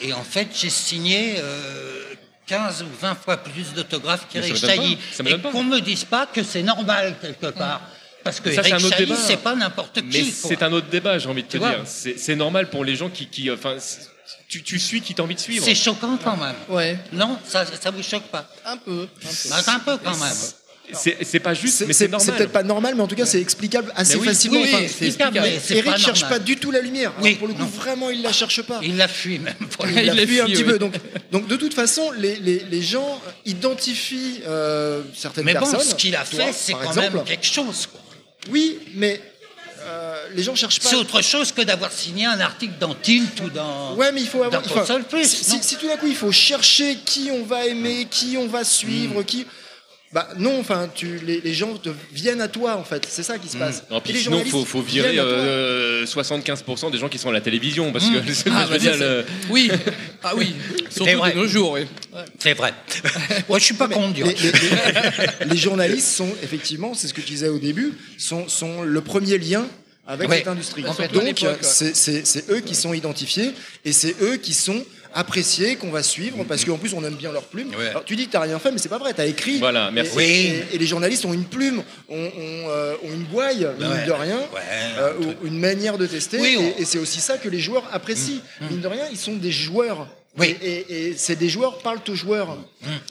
Et 0.00 0.12
en 0.12 0.24
fait, 0.24 0.48
j'ai 0.54 0.70
signé. 0.70 1.34
euh, 1.38 2.00
15 2.46 2.82
ou 2.82 2.86
20 3.00 3.14
fois 3.14 3.38
plus 3.38 3.72
d'autographes. 3.72 4.26
Chailly. 4.30 4.98
Ça 5.12 5.24
Et 5.24 5.40
qu'on 5.40 5.64
me 5.64 5.80
dise 5.80 6.04
pas 6.04 6.26
que 6.26 6.42
c'est 6.42 6.62
normal 6.62 7.16
quelque 7.18 7.46
part. 7.46 7.80
Parce 8.22 8.38
que 8.38 8.52
Ça, 8.54 8.62
c'est 8.62 8.68
Eric 8.68 8.82
un 8.82 8.86
autre 8.86 8.96
Chailly, 8.96 9.06
débat. 9.08 9.18
c'est 9.26 9.36
pas 9.38 9.54
n'importe 9.54 9.94
qui. 10.02 10.22
Mais 10.22 10.24
c'est 10.30 10.62
un 10.62 10.70
autre 10.74 10.88
débat, 10.88 11.18
j'ai 11.18 11.26
envie 11.30 11.42
de 11.42 11.48
te 11.48 11.56
dire. 11.56 11.80
C'est 11.86 12.18
c'est 12.18 12.36
normal 12.36 12.68
pour 12.68 12.84
les 12.84 12.96
gens 12.96 13.08
qui, 13.08 13.28
qui 13.28 13.50
enfin, 13.50 13.76
c'est- 13.78 14.10
tu, 14.46 14.62
tu 14.62 14.78
suis 14.78 15.00
qui 15.00 15.14
t'as 15.14 15.22
envie 15.22 15.34
de 15.36 15.40
suivre. 15.40 15.64
C'est 15.64 15.74
choquant 15.74 16.18
quand 16.22 16.36
même. 16.36 16.54
Ouais, 16.68 16.98
Non, 17.12 17.38
ça, 17.46 17.64
ça 17.64 17.90
vous 17.90 18.02
choque 18.02 18.24
pas 18.24 18.46
un 18.66 18.76
peu. 18.76 19.02
un 19.02 19.06
peu. 19.06 19.48
Bah, 19.48 19.56
Un 19.66 19.78
peu 19.80 19.96
quand 20.04 20.16
même. 20.18 20.34
C'est 20.92 21.40
pas 21.40 21.54
juste, 21.54 21.78
C'est 21.78 21.86
mais 21.86 21.92
c'est- 21.92 22.04
c'est 22.04 22.10
normal. 22.10 22.26
c'est 22.26 22.36
peut-être 22.36 22.52
pas 22.52 22.62
normal, 22.62 22.94
mais 22.94 23.02
en 23.02 23.06
tout 23.08 23.14
cas, 23.16 23.24
c'est 23.26 23.40
explicable 23.40 23.90
assez 23.96 24.16
oui, 24.16 24.26
facilement. 24.26 24.60
oui, 24.60 24.68
Enfin, 24.68 24.76
c'est 24.80 25.06
explicable, 25.06 25.36
explicable. 25.38 25.48
mais 25.54 25.60
c'est 25.64 25.74
Eric 25.76 25.90
pas 25.92 25.96
cherche 25.98 26.20
normal. 26.22 26.38
pas 26.38 26.44
du 26.44 26.56
tout 26.56 26.70
la 26.70 26.80
lumière. 26.82 27.12
Alors, 27.20 27.38
pour 27.38 27.48
le 27.48 27.54
coup, 27.54 27.60
non. 27.60 27.66
vraiment, 27.66 28.10
il 28.10 28.22
la 28.22 28.32
cherche 28.32 28.62
pas. 28.62 28.80
Il 28.82 28.96
la 28.96 29.08
fuit 29.08 29.38
même. 29.38 29.54
pour 29.70 29.86
Il 29.88 29.96
Il 29.98 30.04
la 30.06 30.26
fuit 30.26 30.40
un 30.40 30.46
petit 30.46 30.62
peu. 30.64 30.78
Donc, 30.78 30.94
donc, 31.32 31.48
de 31.48 31.56
toute 31.56 31.74
façon, 31.74 32.10
les, 32.18 32.36
les, 32.36 32.64
les 32.70 32.82
gens 32.82 33.20
identifient 33.46 34.40
euh, 34.46 35.02
certaines 35.16 35.44
Mais 35.44 35.54
bon, 35.54 35.60
personnes. 35.60 35.80
ce 35.80 35.94
qu'il 35.94 36.14
a 36.16 36.24
toi, 36.24 36.44
fait, 36.46 36.52
c'est 36.52 36.72
quand 36.72 36.82
exemple. 36.88 37.16
même 37.16 37.24
quelque 37.24 37.46
chose. 37.46 37.86
quoi. 37.90 38.00
Oui, 38.50 38.78
mais 38.94 39.20
euh, 39.86 40.16
les 40.34 40.42
gens 40.42 40.54
cherchent 40.54 40.80
pas. 40.80 40.90
C'est 40.90 40.96
autre 40.96 41.22
chose 41.22 41.50
que 41.52 41.62
d'avoir 41.62 41.92
signé 41.92 42.26
un 42.26 42.40
article 42.40 42.74
dans 42.78 42.94
Tilt 42.94 43.40
ou 43.40 43.48
dans. 43.50 43.94
Ouais, 43.94 44.12
mais 44.12 44.20
il 44.20 44.28
faut 44.28 44.42
avoir. 44.42 44.62
enfin, 44.64 45.00
Plus, 45.00 45.24
si, 45.28 45.44
si- 45.44 45.62
si 45.62 45.76
tout 45.76 45.86
d'un 45.86 45.96
coup 45.96 46.06
il 46.06 46.14
faut 46.16 46.32
chercher 46.32 46.96
qui 47.04 47.30
on 47.32 47.44
va 47.44 47.64
aimer, 47.66 48.06
qui 48.10 48.36
on 48.38 48.46
va 48.46 48.64
suivre, 48.64 49.20
Hmm. 49.22 49.24
qui. 49.24 49.46
Bah 50.14 50.28
non, 50.38 50.60
enfin, 50.60 50.88
tu, 50.94 51.18
les, 51.26 51.40
les 51.40 51.52
gens 51.52 51.76
te 51.76 51.88
viennent 52.12 52.40
à 52.40 52.46
toi 52.46 52.76
en 52.76 52.84
fait. 52.84 53.04
C'est 53.10 53.24
ça 53.24 53.36
qui 53.36 53.48
se 53.48 53.56
passe. 53.56 53.82
Non, 53.90 53.98
Et 53.98 54.00
puis 54.00 54.12
les 54.12 54.20
sinon, 54.20 54.36
journalistes 54.36 54.52
faut, 54.56 54.64
faut 54.64 54.80
virer 54.80 55.10
viennent 55.10 55.26
à 55.26 55.28
toi. 55.28 55.32
euh, 55.38 56.06
75% 56.06 56.92
des 56.92 56.98
gens 56.98 57.08
qui 57.08 57.18
sont 57.18 57.30
à 57.30 57.32
la 57.32 57.40
télévision, 57.40 57.90
parce 57.92 58.04
que 58.08 58.32
c'est- 58.32 58.48
Ah, 58.52 58.60
je 58.60 58.66
veux 58.66 58.70
bah, 58.74 58.78
dire, 58.78 58.96
le- 58.96 59.24
c'est- 59.26 59.50
Oui, 59.50 59.70
ah 60.22 60.32
oui, 60.36 60.54
surtout 60.90 61.16
vrai. 61.18 61.32
de 61.32 61.36
nos 61.36 61.48
jours, 61.48 61.72
oui. 61.72 61.80
C'est 62.38 62.54
vrai. 62.54 62.72
Ouais, 63.48 63.58
je 63.58 63.64
suis 63.64 63.74
pas 63.74 63.88
contre 63.88 64.14
les, 64.20 64.22
les- 64.22 64.34
les- 64.52 65.46
les 65.50 65.56
journalistes 65.56 66.06
sont 66.14 66.32
effectivement, 66.44 66.94
c'est 66.94 67.08
ce 67.08 67.14
que 67.14 67.20
tu 67.20 67.32
disais 67.32 67.48
au 67.48 67.58
début, 67.58 67.92
sont, 68.16 68.48
sont 68.48 68.82
le 68.82 69.00
premier 69.00 69.36
lien 69.38 69.66
avec 70.06 70.28
Ouais. 70.28 70.38
cette 70.38 70.48
industrie. 70.48 70.82
Donc 70.84 70.94
c'est 71.62 72.50
eux 72.50 72.60
qui 72.60 72.74
sont 72.76 72.94
identifiés 72.94 73.50
et 73.84 73.92
c'est 73.92 74.14
eux 74.22 74.36
qui 74.36 74.54
sont 74.54 74.84
appréciés, 75.14 75.76
qu'on 75.76 75.90
va 75.90 76.02
suivre, 76.02 76.44
parce 76.44 76.64
qu'en 76.64 76.76
plus 76.78 76.92
on 76.94 77.04
aime 77.04 77.14
bien 77.14 77.32
leurs 77.32 77.44
plumes. 77.44 77.70
Ouais. 77.78 77.88
Alors, 77.88 78.04
tu 78.04 78.16
dis 78.16 78.26
que 78.26 78.32
t'as 78.32 78.40
rien 78.40 78.58
fait, 78.58 78.70
mais 78.72 78.78
c'est 78.78 78.88
pas 78.88 78.98
vrai, 78.98 79.14
t'as 79.14 79.26
écrit. 79.26 79.58
Voilà, 79.58 79.88
Et- 79.88 79.92
merci. 79.92 80.12
Et, 80.12 80.16
Oui. 80.16 80.24
et- 80.72 80.74
et 80.74 80.78
les 80.78 80.86
journalistes 80.86 81.24
ont 81.24 81.32
une 81.32 81.44
plume, 81.44 81.82
ont, 82.08 82.16
ont, 82.16 82.30
euh, 82.68 82.94
ont 83.04 83.12
une 83.12 83.24
gouaille, 83.24 83.66
mine 83.78 83.88
Ouais. 83.88 84.04
de 84.06 84.12
rien, 84.12 84.38
Ouais, 84.38 84.60
euh, 84.98 85.12
une 85.44 85.58
manière 85.58 85.96
de 85.98 86.06
tester. 86.06 86.38
Oui, 86.40 86.56
on- 86.58 86.62
et 86.78 86.82
et 86.82 86.84
c'est 86.84 86.98
aussi 86.98 87.20
ça 87.20 87.38
que 87.38 87.48
les 87.48 87.60
joueurs 87.60 87.84
apprécient. 87.92 88.40
Mine 88.70 88.80
de 88.80 88.88
rien, 88.88 89.04
ils 89.10 89.18
sont 89.18 89.34
des 89.36 89.52
joueurs. 89.52 90.08
Oui. 90.36 90.56
Et, 90.62 90.66
et- 90.66 91.06
et 91.10 91.14
c'est 91.16 91.36
des 91.36 91.48
joueurs 91.48 91.78
parlent 91.78 92.00
aux 92.08 92.14
joueurs. 92.14 92.56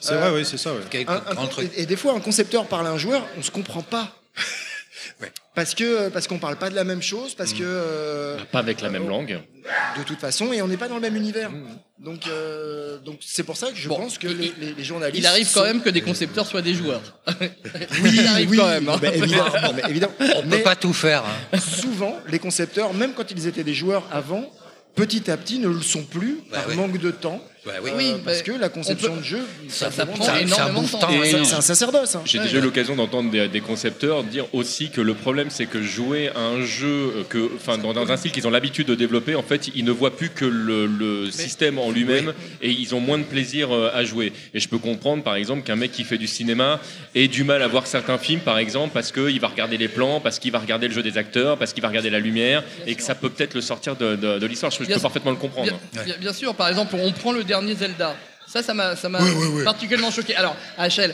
C'est 0.02 0.16
vrai, 0.16 0.30
oui, 0.36 0.46
c'est 0.46 0.58
ça. 0.58 0.72
ouais. 0.74 1.06
Un- 1.08 1.14
un 1.14 1.62
et, 1.78 1.84
et 1.84 1.86
des 1.86 1.96
fois, 1.96 2.14
un 2.14 2.20
concepteur 2.20 2.66
parle 2.68 2.86
à 2.88 2.90
un 2.92 2.98
joueur, 2.98 3.26
on 3.38 3.42
se 3.42 3.50
comprend 3.52 3.82
pas. 3.82 4.14
Parce 5.56 5.76
que 5.76 6.10
parce 6.10 6.28
qu'on 6.28 6.40
parle 6.40 6.56
pas 6.56 6.70
de 6.72 6.76
la 6.76 6.84
même 6.84 7.02
chose, 7.04 7.36
parce 7.36 7.54
que 7.54 7.60
euh, 7.62 8.38
Pas 8.52 8.60
avec 8.60 8.82
la 8.82 8.90
même 8.90 9.08
langue. 9.08 9.40
de 9.98 10.04
toute 10.04 10.20
façon, 10.20 10.52
et 10.52 10.62
on 10.64 10.68
n'est 10.68 10.78
pas 10.78 10.88
dans 10.88 10.96
le 10.96 11.02
même 11.02 11.16
univers. 11.16 11.52
Donc 12.00 12.28
euh, 12.28 12.98
donc 13.00 13.20
c'est 13.22 13.44
pour 13.44 13.56
ça 13.56 13.70
que 13.70 13.76
je 13.76 13.88
Bon, 13.88 13.98
pense 13.98 14.18
que 14.18 14.28
il- 14.28 14.38
les, 14.38 14.54
les- 14.60 14.74
les 14.74 14.84
journalistes. 14.84 15.20
Il 15.20 15.28
arrive 15.28 15.46
quand 15.54 15.60
sont- 15.60 15.66
même 15.68 15.82
que 15.84 15.92
des 15.92 16.02
concepteurs 16.02 16.48
soient 16.48 16.64
des 16.64 16.74
joueurs. 16.74 17.02
Oui, 18.02 18.10
il 18.14 18.28
arrive 18.28 18.50
oui, 18.50 18.58
quand 18.58 18.68
même. 18.68 18.90
hein. 18.90 18.98
bah, 19.00 19.10
évidemment, 19.14 19.74
mais 19.76 19.84
évidemment. 19.90 20.14
On 20.20 20.44
Mais 20.48 20.58
peut 20.58 20.64
pas 20.64 20.76
tout 20.76 20.92
faire. 20.94 21.24
hein. 21.54 21.60
souvent, 21.60 22.18
les 22.28 22.40
concepteurs, 22.40 22.94
même 22.96 23.14
quand 23.14 23.30
ils 23.32 23.48
étaient 23.48 23.64
des 23.64 23.74
joueurs 23.76 24.04
avant, 24.12 24.52
petit 24.96 25.30
à 25.30 25.38
petit 25.38 25.60
ne 25.60 25.68
le 25.68 25.82
sont 25.82 26.04
plus 26.04 26.40
Bah 26.52 26.58
par 26.60 26.70
oui. 26.70 26.76
manque 26.76 26.98
de 26.98 27.12
temps. 27.12 27.42
Ouais, 27.66 27.74
oui. 27.82 27.92
euh, 27.92 27.98
Oui, 27.98 28.14
parce 28.26 28.40
bah, 28.40 28.44
que 28.44 28.52
la 28.60 28.68
conception 28.70 29.14
peut- 29.14 29.20
de 29.20 29.24
jeu, 29.24 29.40
Ça, 29.70 29.90
ça 29.90 30.04
demande- 30.04 30.18
prend 30.18 30.26
ça- 30.26 30.42
énormément 30.42 30.82
de 30.82 30.88
ça 30.88 30.98
temps. 30.98 31.10
Et- 31.24 31.46
c'est 31.46 31.54
un 31.56 31.62
sacerdoce. 31.62 32.16
hein. 32.16 32.22
J'ai 32.26 32.38
Ouais, 32.40 32.44
déjà 32.44 32.58
eu 32.58 32.60
ouais. 32.60 32.66
l'occasion 32.66 32.96
d'entendre 32.98 33.32
des, 33.32 33.48
des 33.48 33.62
concepteurs 33.62 34.24
dire 34.26 34.46
aussi 34.54 34.90
que 34.90 35.00
le 35.00 35.14
problème 35.14 35.48
c'est 35.50 35.66
que 35.66 35.82
jouer 35.82 36.30
à 36.36 36.42
un 36.42 36.62
jeu 36.66 36.88
euh, 36.88 37.24
que, 37.30 37.50
enfin, 37.56 37.78
dans, 37.78 37.94
dans 37.94 38.12
un 38.12 38.18
style 38.18 38.32
qu'ils 38.32 38.46
ont 38.48 38.52
l'habitude 38.52 38.88
de 38.88 38.96
développer, 38.96 39.36
en 39.36 39.44
fait, 39.44 39.70
ils 39.76 39.86
ne 39.86 39.92
voient 39.92 40.16
plus 40.18 40.30
que 40.30 40.44
le, 40.46 40.86
le 40.88 41.32
système 41.32 41.80
en 41.80 41.90
lui-même 41.90 42.34
et 42.62 42.70
ils 42.70 42.94
ont 42.96 43.00
moins 43.00 43.18
de 43.18 43.24
plaisir 43.24 43.74
euh, 43.74 43.92
à 43.94 44.04
jouer. 44.04 44.34
Et 44.54 44.60
je 44.60 44.68
peux 44.68 44.78
comprendre, 44.80 45.24
par 45.24 45.36
exemple, 45.36 45.64
qu'un 45.64 45.78
mec 45.78 45.92
qui 45.94 46.04
fait 46.04 46.18
du 46.18 46.28
cinéma 46.28 46.82
ait 47.16 47.30
du 47.30 47.44
mal 47.46 47.62
à 47.62 47.68
voir 47.68 47.88
certains 47.88 48.18
films, 48.18 48.42
par 48.42 48.58
exemple, 48.58 48.92
parce 48.94 49.12
qu'il 49.14 49.40
va 49.40 49.48
regarder 49.48 49.78
les 49.78 49.88
plans, 49.88 50.20
parce 50.20 50.38
qu'il 50.40 50.52
va 50.52 50.60
regarder 50.60 50.90
le 50.90 50.94
jeu 50.94 51.02
des 51.04 51.18
acteurs, 51.18 51.58
parce 51.58 51.72
qu'il 51.72 51.82
va 51.82 51.88
regarder 51.88 52.10
la 52.10 52.20
lumière 52.20 52.62
et 52.88 52.96
que 52.96 53.02
ça 53.04 53.16
peut 53.16 53.30
peut-être 53.30 53.54
le 53.54 53.62
sortir 53.62 53.96
de, 53.96 54.16
de- 54.18 54.40
de 54.40 54.46
l'histoire. 54.48 54.70
Je, 54.72 54.80
peux 54.80 54.86
sûr. 54.86 55.02
parfaitement 55.02 55.32
le 55.32 55.38
comprendre. 55.38 55.72
Bien, 55.94 56.04
bien- 56.04 56.18
bien 56.20 56.34
sûr, 56.34 56.54
par 56.56 56.68
exemple, 56.68 56.96
on 57.00 57.12
prend 57.14 57.32
le 57.32 57.44
dernier 57.54 57.76
Zelda. 57.76 58.16
Ça, 58.48 58.62
ça 58.64 58.74
m'a 58.74 58.96
ça 58.96 59.08
m'a 59.10 59.20
particulièrement 59.64 60.12
choqué. 60.12 60.36
Alors, 60.36 60.56
HL. 60.78 61.14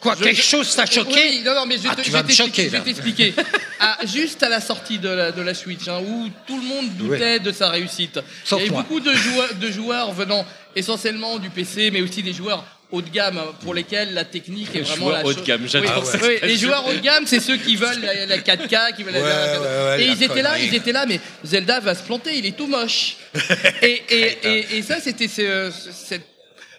Quoi, 0.00 0.14
je- 0.18 0.24
quelque 0.24 0.36
je- 0.36 0.42
chose 0.54 0.74
t'a 0.74 0.86
choqué 0.86 1.12
Oui, 1.30 1.42
non, 1.44 1.54
non, 1.54 1.66
mais 1.66 1.76
je, 1.78 1.86
Ah, 1.90 1.94
te- 1.94 2.00
tu 2.02 2.06
je 2.06 2.12
vas 2.12 2.22
vais 2.22 2.22
me 2.24 2.28
t'expliquer, 2.28 2.62
choquer, 2.62 2.64
je 2.64 2.70
vais 2.70 2.78
là. 2.78 2.84
t'expliquer. 2.84 3.34
Ah, 3.82 3.96
juste 4.04 4.42
à 4.42 4.50
la 4.50 4.60
sortie 4.60 4.98
de 4.98 5.08
la, 5.08 5.32
de 5.32 5.40
la 5.40 5.54
Switch, 5.54 5.88
hein, 5.88 6.00
où 6.06 6.28
tout 6.46 6.58
le 6.58 6.66
monde 6.66 6.88
doutait 6.98 7.38
de 7.40 7.50
sa 7.50 7.70
réussite. 7.70 8.20
Sauf 8.44 8.60
Il 8.60 8.66
y 8.66 8.70
beaucoup 8.70 9.00
de 9.00 9.14
joueurs, 9.14 9.54
de 9.54 9.70
joueurs 9.70 10.12
venant 10.12 10.44
essentiellement 10.76 11.38
du 11.38 11.48
PC, 11.48 11.90
mais 11.90 12.02
aussi 12.02 12.22
des 12.22 12.34
joueurs 12.34 12.62
haut 12.92 13.02
de 13.02 13.08
gamme 13.10 13.38
hein, 13.38 13.52
pour 13.62 13.74
lesquels 13.74 14.12
la 14.14 14.24
technique 14.24 14.74
est 14.74 14.80
vraiment 14.82 15.10
la 15.10 15.24
haut 15.24 15.32
de 15.32 15.38
chose- 15.38 15.46
gamme, 15.46 15.66
j'adore 15.68 15.98
Oui, 16.02 16.08
cette 16.10 16.22
oui, 16.22 16.38
les 16.42 16.56
joueurs 16.56 16.86
haut 16.86 16.92
de 16.92 16.98
gamme, 16.98 17.26
c'est 17.26 17.40
ceux 17.40 17.56
qui 17.56 17.76
veulent 17.76 18.00
la, 18.02 18.26
la 18.26 18.38
4K, 18.38 18.94
qui 18.96 19.02
veulent 19.02 19.14
la- 19.14 19.20
Ouais, 19.22 19.28
la- 19.28 19.46
la- 19.46 19.60
ouais, 19.60 19.66
ouais, 19.66 20.02
et 20.02 20.06
la 20.06 20.12
ils 20.14 20.22
étaient 20.22 20.42
là, 20.42 20.58
ils 20.58 20.74
étaient 20.74 20.92
là, 20.92 21.06
mais 21.06 21.20
Zelda 21.44 21.80
va 21.80 21.94
se 21.94 22.02
planter, 22.02 22.36
il 22.38 22.46
est 22.46 22.56
tout 22.56 22.66
moche. 22.66 23.16
et, 23.82 24.02
et, 24.10 24.38
et, 24.44 24.76
et 24.78 24.82
ça, 24.82 25.00
c'était 25.00 25.28
ce- 25.28 25.70
cette 25.92 26.26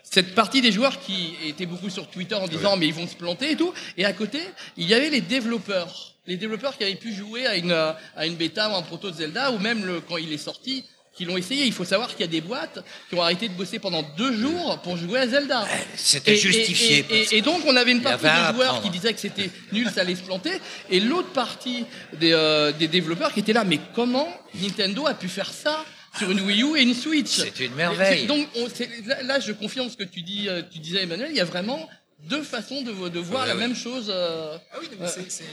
cette 0.03 0.35
partie 0.35 0.59
des 0.61 0.73
joueurs 0.73 0.99
qui 0.99 1.35
étaient 1.47 1.65
beaucoup 1.65 1.89
sur 1.89 2.05
Twitter 2.09 2.35
en 2.35 2.45
disant 2.49 2.75
mais 2.75 2.85
ils 2.87 2.93
vont 2.93 3.07
se 3.07 3.15
planter 3.15 3.51
et 3.51 3.55
tout. 3.55 3.73
Et 3.97 4.03
à 4.03 4.11
côté, 4.11 4.39
il 4.75 4.85
y 4.85 4.93
avait 4.93 5.09
les 5.09 5.21
développeurs. 5.21 6.15
Les 6.27 6.35
développeurs 6.35 6.77
qui 6.77 6.83
avaient 6.83 6.95
pu 6.95 7.13
jouer 7.15 7.47
à 7.47 7.55
une, 7.55 7.71
euh, 7.71 7.93
à 8.17 8.25
une 8.25 8.35
bêta 8.35 8.69
ou 8.69 8.75
un 8.75 8.81
proto 8.81 9.09
de 9.09 9.15
Zelda, 9.15 9.51
ou 9.51 9.57
même 9.57 9.85
le, 9.85 10.01
quand 10.01 10.17
il 10.17 10.33
est 10.33 10.37
sorti, 10.37 10.83
qui 11.13 11.25
l'ont 11.25 11.35
essayé. 11.37 11.65
Il 11.65 11.73
faut 11.73 11.83
savoir 11.85 12.09
qu'il 12.09 12.21
y 12.21 12.23
a 12.23 12.27
des 12.27 12.41
boîtes 12.41 12.79
qui 13.09 13.15
ont 13.15 13.21
arrêté 13.21 13.49
de 13.49 13.53
bosser 13.53 13.79
pendant 13.79 14.01
deux 14.17 14.33
jours 14.33 14.79
pour 14.81 14.95
jouer 14.97 15.19
à 15.19 15.27
Zelda. 15.27 15.67
C'était 15.95 16.33
Et- 16.33 16.37
justifié. 16.37 16.95
Et, 16.95 16.99
et- 16.99 17.03
parce 17.03 17.31
et- 17.33 17.37
et 17.37 17.41
donc 17.41 17.61
on 17.65 17.75
avait 17.75 17.91
une 17.91 18.01
partie 18.01 18.23
des 18.25 18.53
joueurs 18.55 18.81
qui 18.81 18.89
disaient 18.89 19.13
que 19.13 19.19
c'était 19.19 19.49
nul, 19.73 19.89
ça 19.93 20.01
allait 20.01 20.15
se 20.15 20.23
planter, 20.23 20.51
et 20.89 20.99
l'autre 20.99 21.29
partie 21.33 21.85
des, 22.13 22.31
euh, 22.33 22.71
des 22.71 22.87
développeurs 22.87 23.33
qui 23.33 23.41
étaient 23.41 23.53
là. 23.53 23.63
Mais 23.65 23.79
comment 23.93 24.27
Nintendo 24.55 25.05
a 25.07 25.13
pu 25.13 25.27
faire 25.27 25.51
ça 25.51 25.83
sur 26.17 26.31
une 26.31 26.41
Wii 26.41 26.63
U 26.63 26.77
et 26.77 26.81
une 26.83 26.95
Switch? 26.95 27.29
C'est 27.29 27.59
une 27.59 27.75
merveille. 27.75 28.25
Donc 28.25 28.47
on- 28.55 28.67
là, 29.07 29.21
là, 29.23 29.39
je 29.39 29.51
confirme 29.51 29.89
ce 29.89 29.97
que 29.97 30.03
tu 30.05 30.21
dis, 30.21 30.47
euh, 30.47 30.61
tu 30.71 30.79
disais 30.79 31.03
Emmanuel. 31.03 31.29
Il 31.31 31.37
y 31.37 31.41
a 31.41 31.45
vraiment 31.45 31.89
deux 32.29 32.43
façons 32.43 32.81
de, 32.83 33.09
de 33.09 33.19
voir 33.19 33.41
Ouais, 33.43 33.47
la 33.49 33.53
ouais. 33.55 33.59
même 33.59 33.75
chose. 33.75 34.07
euh, 34.09 34.57
Ah 34.73 34.77
oui, 34.81 34.87
mais 34.99 35.07
c'est- 35.07 35.29
c'est 35.29 35.43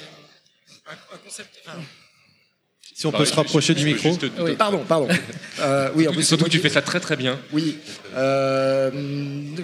un, 0.87 0.93
un 0.93 1.19
concept. 1.25 1.51
enfin, 1.67 1.79
Si 2.99 3.07
on 3.07 3.13
peut 3.13 3.25
se 3.25 3.33
rapprocher 3.33 3.75
du 3.75 3.85
micro. 3.85 4.09
juste- 4.09 4.25
Oui. 4.41 4.57
Pardon, 4.59 4.83
pardon. 4.89 5.07
Euh, 5.61 5.89
oui, 5.95 6.09
en 6.09 6.13
plus, 6.13 6.25
Surtout 6.25 6.47
que 6.47 6.51
tu 6.51 6.59
fais 6.59 6.69
ça 6.69 6.83
très 6.83 6.99
très 6.99 7.15
bien. 7.15 7.39
Oui. 7.53 7.79
Euh, 8.17 8.91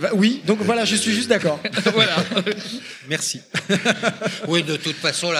bah, 0.01 0.11
oui, 0.13 0.41
donc 0.47 0.59
voilà, 0.61 0.85
je 0.85 0.95
suis 0.95 1.11
juste 1.13 1.29
d'accord. 1.29 1.59
voilà. 1.95 2.15
Merci. 3.09 3.41
Oui, 4.47 4.63
de 4.63 4.77
toute 4.77 4.97
façon, 4.97 5.33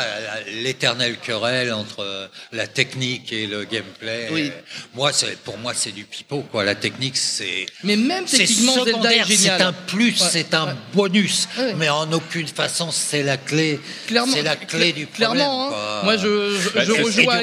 l'éternelle 0.63 1.17
querelle 1.19 1.73
entre 1.73 2.01
euh, 2.01 2.27
la 2.53 2.67
technique 2.67 3.33
et 3.33 3.47
le 3.47 3.65
gameplay. 3.65 4.29
Oui. 4.33 4.51
moi, 4.95 5.11
pour 5.45 5.59
moi, 5.59 5.73
c'est 5.75 5.93
du 5.93 6.05
pipeau. 6.05 6.41
Quoi. 6.51 6.65
La 6.65 6.75
technique, 6.75 7.17
c'est 7.17 7.67
Mais 7.85 7.97
même 7.97 8.25
c'est 8.27 8.39
techniquement, 8.39 8.73
Zelda 8.85 8.91
est 8.91 8.93
secondaire, 8.93 9.27
c'est 9.29 9.51
un 9.63 9.73
plus, 9.73 10.21
Ouais, 10.21 10.29
c'est 10.31 10.55
un 10.55 10.67
ouais. 10.69 10.73
bonus, 10.95 11.49
Ouais. 11.59 11.75
mais 11.77 11.89
en 11.91 12.11
aucune 12.13 12.49
façon, 12.49 12.91
c'est 12.91 13.23
la 13.23 13.37
clé. 13.37 13.79
Clairement, 14.07 14.33
c'est 14.35 14.43
la 14.43 14.57
clé 14.57 14.93
du 14.93 15.07
problème. 15.07 15.33
clairement. 15.35 15.67
hein. 15.67 15.69
quoi. 15.71 16.01
Moi, 16.05 16.17
je, 16.17 16.57
je, 16.59 16.69
Bah, 16.71 16.85
je 16.85 16.93
rejoue 16.93 17.31
à 17.31 17.43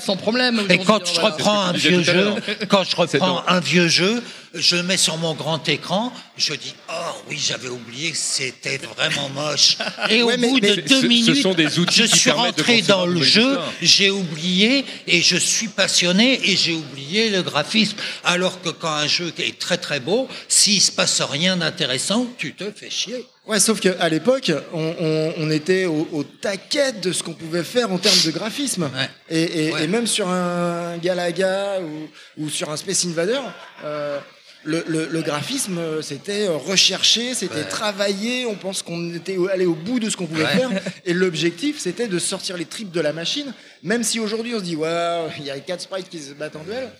sans 0.00 0.16
problème. 0.16 0.62
Et 0.68 0.78
quand 0.78 1.04
je 1.06 1.14
voilà. 1.20 1.30
reprends 1.36 1.60
un 1.62 1.72
vieux 1.72 2.02
jeu, 2.02 2.34
quand 2.68 2.84
je 2.84 2.94
reprends 3.02 3.42
un 3.46 3.60
vieux 3.60 3.88
jeu, 3.88 4.22
je 4.54 4.76
le 4.76 4.82
mets 4.82 4.96
sur 4.96 5.16
mon 5.18 5.34
grand 5.34 5.68
écran, 5.68 6.12
je 6.36 6.54
dis 6.54 6.74
oh 6.90 6.92
oui 7.28 7.38
j'avais 7.38 7.68
oublié 7.68 8.10
que 8.12 8.16
c'était 8.16 8.78
vraiment 8.78 9.28
moche. 9.30 9.76
Et 10.08 10.22
Ouais, 10.22 10.34
au 10.34 10.38
mais- 10.38 10.48
bout 10.48 10.58
mais 10.62 10.76
de 10.76 10.80
deux 10.82 11.00
ce 11.02 11.06
minutes, 11.06 11.42
sont 11.42 11.54
des 11.54 11.78
outils 11.78 12.06
je 12.06 12.16
suis 12.16 12.30
rentré 12.30 12.80
dans 12.82 13.04
le 13.06 13.22
jeu, 13.22 13.58
j'ai 13.82 14.10
oublié 14.10 14.84
et 15.06 15.20
je 15.20 15.36
suis 15.36 15.68
passionné 15.68 16.40
et 16.50 16.56
j'ai 16.56 16.74
oublié 16.74 17.30
le 17.30 17.42
graphisme. 17.42 17.96
Alors 18.24 18.60
que 18.62 18.70
quand 18.70 18.92
un 18.92 19.06
jeu 19.06 19.32
est 19.38 19.58
très 19.58 19.76
très 19.78 20.00
beau, 20.00 20.28
s'il 20.48 20.80
se 20.80 20.92
passe 20.92 21.20
rien 21.20 21.56
d'intéressant, 21.58 22.26
tu 22.38 22.54
te 22.54 22.70
fais 22.74 22.90
chier. 22.90 23.26
Ouais, 23.48 23.58
sauf 23.60 23.80
qu'à 23.80 24.08
l'époque, 24.10 24.52
on, 24.74 24.94
on- 25.00 25.32
on 25.38 25.50
était 25.50 25.86
au, 25.86 26.06
au 26.12 26.22
taquet 26.22 26.92
de 26.92 27.12
ce 27.12 27.22
qu'on 27.22 27.32
pouvait 27.32 27.64
faire 27.64 27.90
en 27.90 27.96
termes 27.98 28.20
de 28.26 28.30
graphisme. 28.30 28.82
Ouais. 28.84 29.08
Et, 29.30 29.68
et- 29.68 29.72
Ouais. 29.72 29.84
et 29.84 29.86
même 29.86 30.06
sur 30.06 30.28
un 30.28 30.98
Galaga 30.98 31.80
ou, 31.80 32.42
ou 32.44 32.50
sur 32.50 32.70
un 32.70 32.76
Space 32.76 33.06
Invader, 33.06 33.40
euh, 33.84 34.18
le, 34.64 34.84
le- 34.86 35.06
le 35.06 35.22
graphisme, 35.22 35.78
euh, 35.78 36.02
c'était 36.02 36.46
euh, 36.46 36.56
recherché, 36.56 37.32
c'était 37.32 37.54
Ouais. 37.56 37.64
travaillé, 37.68 38.44
on 38.44 38.54
pense 38.56 38.82
qu'on 38.82 39.14
était 39.14 39.38
allé 39.50 39.64
au 39.64 39.74
bout 39.74 39.98
de 39.98 40.10
ce 40.10 40.16
qu'on 40.18 40.26
pouvait 40.26 40.44
faire. 40.44 40.70
Et 41.06 41.14
l'objectif, 41.14 41.78
c'était 41.78 42.06
de 42.08 42.18
sortir 42.18 42.58
les 42.58 42.66
tripes 42.66 42.90
de 42.92 43.00
la 43.00 43.14
machine, 43.14 43.54
même 43.82 44.02
si 44.02 44.20
aujourd'hui 44.20 44.54
on 44.54 44.58
se 44.58 44.64
dit, 44.64 44.76
ouais, 44.76 45.20
il 45.38 45.44
y 45.46 45.50
a 45.50 45.58
quatre 45.60 45.80
sprites 45.80 46.10
qui 46.10 46.18
se 46.20 46.32
battent 46.34 46.56
en 46.56 46.64
duel. 46.64 46.90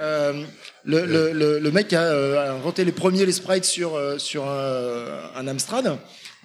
Euh, 0.00 0.44
le, 0.84 1.06
le, 1.06 1.32
le, 1.32 1.58
le 1.58 1.70
mec 1.70 1.92
a 1.92 2.02
euh, 2.02 2.54
inventé 2.56 2.84
les 2.84 2.92
premiers 2.92 3.24
les 3.24 3.32
sprites 3.32 3.64
sur, 3.64 3.94
euh, 3.96 4.18
sur 4.18 4.46
un, 4.48 5.30
un 5.34 5.48
Amstrad. 5.48 5.98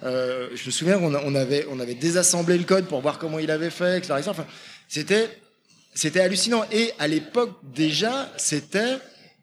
Euh, 0.04 0.48
je 0.54 0.66
me 0.66 0.70
souviens 0.70 0.98
qu'on 0.98 1.14
a- 1.14 1.22
on 1.24 1.34
avait, 1.34 1.66
on 1.70 1.78
avait 1.78 1.94
désassemblé 1.94 2.56
le 2.58 2.64
code 2.64 2.86
pour 2.86 3.00
voir 3.02 3.18
comment 3.18 3.38
il 3.38 3.50
avait 3.50 3.70
fait, 3.70 3.98
etc. 3.98 4.14
Enfin, 4.26 4.46
c'était, 4.88 5.28
c'était 5.94 6.20
hallucinant. 6.20 6.64
Et 6.72 6.92
à 6.98 7.06
l'époque, 7.08 7.52
déjà, 7.74 8.30
c'était 8.36 8.96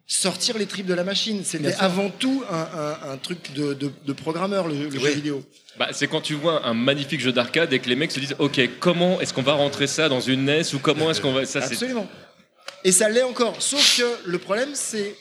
sortir 0.06 0.58
les 0.58 0.66
tripes 0.66 0.86
de 0.86 0.94
la 0.94 1.04
machine. 1.04 1.42
C'était 1.44 1.68
avant 1.78 2.10
tout 2.10 2.42
un, 2.50 2.56
un, 3.08 3.12
un 3.12 3.16
truc 3.16 3.52
de, 3.54 3.74
de, 3.74 3.90
de 4.04 4.12
programmeur, 4.12 4.66
le, 4.66 4.74
le 4.74 4.90
jeu 4.90 4.98
vidéo. 5.14 5.42
Bah, 5.78 5.88
c'est 5.92 6.08
quand 6.08 6.20
tu 6.20 6.34
vois 6.34 6.66
un 6.66 6.74
magnifique 6.74 7.20
jeu 7.20 7.32
d'arcade 7.32 7.72
et 7.72 7.78
que 7.78 7.88
les 7.88 7.94
mecs 7.96 8.10
se 8.10 8.18
disent 8.20 8.34
Ok, 8.40 8.60
comment 8.80 9.20
est-ce 9.20 9.32
qu'on 9.32 9.40
va 9.42 9.52
rentrer 9.52 9.86
ça 9.86 10.08
dans 10.08 10.20
une 10.20 10.44
NES 10.44 10.62
ou 10.74 10.78
comment 10.80 11.10
est-ce 11.12 11.20
qu'on 11.20 11.32
va. 11.32 11.46
Ça, 11.46 11.60
c'est. 11.62 11.74
Absolument. 11.74 12.08
Et 12.84 12.92
ça 12.92 13.08
l'est 13.08 13.22
encore. 13.22 13.60
Sauf 13.60 13.98
que 13.98 14.28
le 14.30 14.38
problème, 14.38 14.70
c'est 14.74 15.14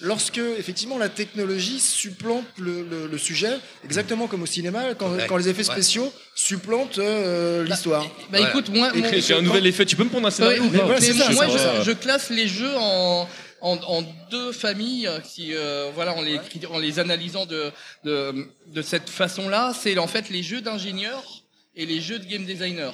lorsque 0.00 0.38
effectivement 0.58 0.96
la 0.98 1.08
technologie 1.10 1.78
supplante 1.78 2.44
le, 2.58 2.82
le- 2.82 3.06
le 3.06 3.18
sujet, 3.18 3.52
exactement 3.84 4.26
comme 4.26 4.42
au 4.42 4.46
cinéma, 4.46 4.94
quand, 4.98 5.10
Ouais. 5.12 5.26
quand 5.28 5.36
les 5.36 5.48
effets 5.48 5.58
Ouais. 5.68 5.72
spéciaux 5.74 6.12
supplantent 6.34 6.98
euh, 6.98 7.64
l'histoire. 7.64 8.04
Bah 8.30 8.38
Voilà. 8.38 8.48
écoute, 8.48 8.68
moi, 8.70 8.90
mon- 8.94 9.20
J'ai 9.20 9.34
un 9.34 9.42
nouvel 9.42 9.66
effet. 9.66 9.84
Tu 9.84 9.94
peux 9.96 10.04
me 10.04 10.08
prendre 10.10 10.26
un 10.26 10.30
scénario 10.30 10.62
Ouais, 10.62 10.68
ou 10.68 10.70
pas 10.70 10.84
voilà, 10.84 11.00
mais 11.00 11.06
c'est 11.06 11.12
ça, 11.12 11.30
moi, 11.30 11.46
je, 11.48 11.82
je 11.84 11.92
classe 11.92 12.30
les 12.30 12.48
jeux 12.48 12.74
en, 12.76 13.28
en, 13.60 13.76
en 13.76 14.02
deux 14.30 14.50
familles, 14.52 15.10
qui, 15.24 15.54
euh, 15.54 15.90
voilà, 15.94 16.14
en 16.14 16.22
les, 16.22 16.40
en 16.70 16.78
les 16.78 16.98
analysant 16.98 17.44
de, 17.44 17.70
de, 18.04 18.46
de 18.68 18.82
cette 18.82 19.10
façon-là. 19.10 19.74
C'est 19.78 19.98
en 19.98 20.08
fait 20.08 20.30
les 20.30 20.42
jeux 20.42 20.62
d'ingénieurs 20.62 21.42
et 21.76 21.84
les 21.84 22.00
jeux 22.00 22.18
de 22.18 22.24
game 22.24 22.44
designers. 22.46 22.90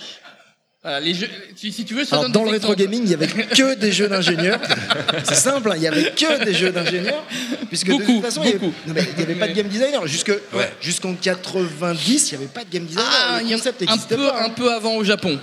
Voilà, 0.83 1.01
les 1.01 1.13
jeux, 1.13 1.29
si, 1.57 1.73
si 1.73 1.85
tu 1.85 1.95
veux, 1.95 2.05
je 2.05 2.11
te 2.11 2.15
Alors 2.15 2.25
donne 2.25 2.33
dans 2.33 2.45
le 2.45 2.51
rétro 2.51 2.73
gaming, 2.77 3.03
il 3.05 3.11
y 3.11 3.15
avait 3.15 3.27
que 3.27 3.75
des 3.75 3.91
jeux 3.91 4.07
d'ingénieurs. 4.09 4.61
C'est 5.25 5.35
simple, 5.35 5.73
hein, 5.73 5.75
il 5.77 5.83
y 5.83 5.89
avait 5.89 6.13
que 6.13 6.45
des 6.45 6.55
jeux 6.55 6.71
d'ingénieurs, 6.71 7.25
puisque 7.69 7.89
de 7.89 7.93
Beaucoup, 7.95 8.13
toute 8.13 8.23
façon, 8.23 8.43
il 8.45 8.53
beaucoup. 8.59 8.73
mais 8.87 9.03
n'y 9.17 9.23
avait 9.25 9.35
pas 9.35 9.49
de 9.49 9.55
game 9.55 9.67
designer. 9.67 10.07
Jusque 10.07 10.33
Ouais. 10.53 10.71
jusqu'en 10.81 11.15
90, 11.15 12.31
il 12.31 12.39
n'y 12.39 12.45
avait 12.45 12.53
pas 12.53 12.63
de 12.65 12.71
game 12.71 12.85
designer. 12.85 13.09
Ah, 13.13 13.41
le 13.43 13.49
concept 13.51 13.83
un 13.89 13.97
peu, 13.99 14.17
pas. 14.17 14.41
un 14.41 14.45
hein. 14.47 14.51
peu 14.51 14.73
avant 14.73 14.95
au 14.95 15.03
Japon. 15.03 15.39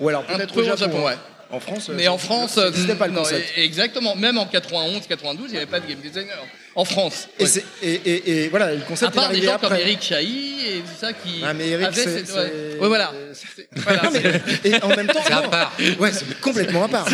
Ou 0.00 0.08
alors 0.08 0.24
peut-être 0.26 0.52
peu 0.52 0.62
au 0.62 0.76
Japon. 0.76 1.04
ouais. 1.04 1.12
hein. 1.12 1.18
En 1.50 1.60
France, 1.60 1.88
Mais 1.94 2.04
ça- 2.04 2.12
en 2.12 2.18
France, 2.18 2.56
n'existait 2.56 2.96
pas 2.96 3.06
le 3.06 3.12
non, 3.12 3.20
concept. 3.22 3.46
et- 3.56 3.62
exactement. 3.64 4.16
Même 4.16 4.38
en 4.38 4.46
91, 4.46 5.06
92, 5.06 5.46
il 5.50 5.52
n'y 5.52 5.56
avait 5.58 5.66
pas 5.66 5.78
de 5.78 5.86
game 5.86 6.00
designer. 6.00 6.36
En 6.76 6.84
France. 6.84 7.28
Et, 7.38 7.44
Ouais. 7.44 7.48
c'est- 7.48 7.64
et, 7.82 7.92
et- 7.94 8.44
et 8.44 8.48
voilà, 8.48 8.72
le 8.74 8.78
À 8.80 8.84
concept 8.84 9.12
est 9.12 9.14
part 9.14 9.30
des 9.30 9.42
gens 9.42 9.58
comme 9.58 9.72
après. 9.72 9.82
Eric 9.82 10.02
Chahi 10.02 10.54
et 10.68 10.80
tout 10.80 10.86
ça 11.00 11.12
qui 11.12 11.40
Ah, 11.44 11.54
mais 11.54 11.68
Eric, 11.68 11.88
cette- 11.94 12.30
ouais. 12.32 12.78
Ouais, 12.80 12.88
voilà. 12.88 13.12
C'est- 13.32 13.68
voilà, 13.76 14.02
Non, 14.02 14.10
mais- 14.12 14.22
c'est- 14.62 14.68
et 14.68 14.82
en 14.82 14.88
même 14.88 15.06
temps, 15.06 15.20
C'est 15.24 15.32
à 15.32 15.42
part. 15.42 15.72
Ouais, 16.00 16.10
c'est 16.12 16.40
complètement 16.40 16.84
à 16.84 16.88
part. 16.88 17.06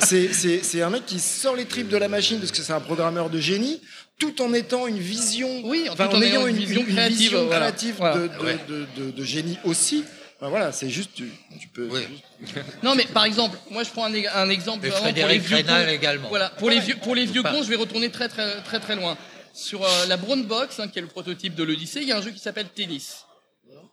C'est- 0.00 0.82
un 0.82 0.90
mec 0.90 1.06
qui 1.06 1.18
sort 1.18 1.56
les 1.56 1.64
tripes 1.64 1.88
de 1.88 1.96
la 1.96 2.08
machine 2.08 2.38
parce 2.38 2.50
que 2.52 2.58
c'est 2.58 2.72
un 2.72 2.80
programmeur 2.80 3.30
de 3.30 3.38
génie, 3.40 3.80
tout 4.18 4.42
en 4.42 4.52
étant 4.52 4.86
une 4.86 4.98
vision, 4.98 5.48
Oui, 5.64 5.86
enfin, 5.90 6.06
tout 6.08 6.16
en 6.16 6.22
ayant 6.22 6.46
une 6.46 6.56
vision 6.56 6.84
créative, 6.84 7.16
vision 7.18 7.44
voilà. 7.46 7.60
créative 7.66 7.94
Voilà. 7.98 8.16
de, 8.16 8.28
de- 8.28 8.44
Ouais. 8.44 8.58
de- 8.68 8.86
de- 9.04 9.10
de 9.12 9.24
génie 9.24 9.58
aussi. 9.64 10.04
Enfin, 10.44 10.50
voilà, 10.50 10.72
c'est 10.72 10.90
juste, 10.90 11.12
tu, 11.14 11.32
tu 11.58 11.68
peux. 11.68 11.88
Oui. 11.90 12.02
Non, 12.82 12.94
mais 12.94 13.06
par 13.06 13.24
exemple, 13.24 13.56
moi 13.70 13.82
je 13.82 13.88
prends 13.88 14.04
un, 14.04 14.12
un 14.34 14.50
exemple 14.50 14.86
vraiment 14.86 14.98
pour 14.98 15.06
les 15.06 15.40
Frédéric 15.40 15.42
vieux 15.42 15.62
cons. 15.62 15.88
également. 15.88 16.28
Voilà, 16.28 16.50
pour 16.50 16.68
les 16.68 16.80
vieux, 16.80 16.96
pour 16.96 17.14
les 17.14 17.24
vieux 17.24 17.42
cons, 17.42 17.62
je 17.62 17.70
vais 17.70 17.76
retourner 17.76 18.10
très 18.10 18.28
très 18.28 18.60
très 18.60 18.78
très 18.78 18.94
loin. 18.94 19.16
Sur 19.54 19.82
euh, 19.82 20.06
la 20.06 20.18
Brown 20.18 20.44
Box, 20.44 20.80
hein, 20.80 20.88
qui 20.88 20.98
est 20.98 21.02
le 21.02 21.08
prototype 21.08 21.54
de 21.54 21.62
l'Odyssée, 21.62 22.00
il 22.02 22.08
y 22.08 22.12
a 22.12 22.18
un 22.18 22.20
jeu 22.20 22.30
qui 22.30 22.40
s'appelle 22.40 22.68
Tennis. 22.74 23.24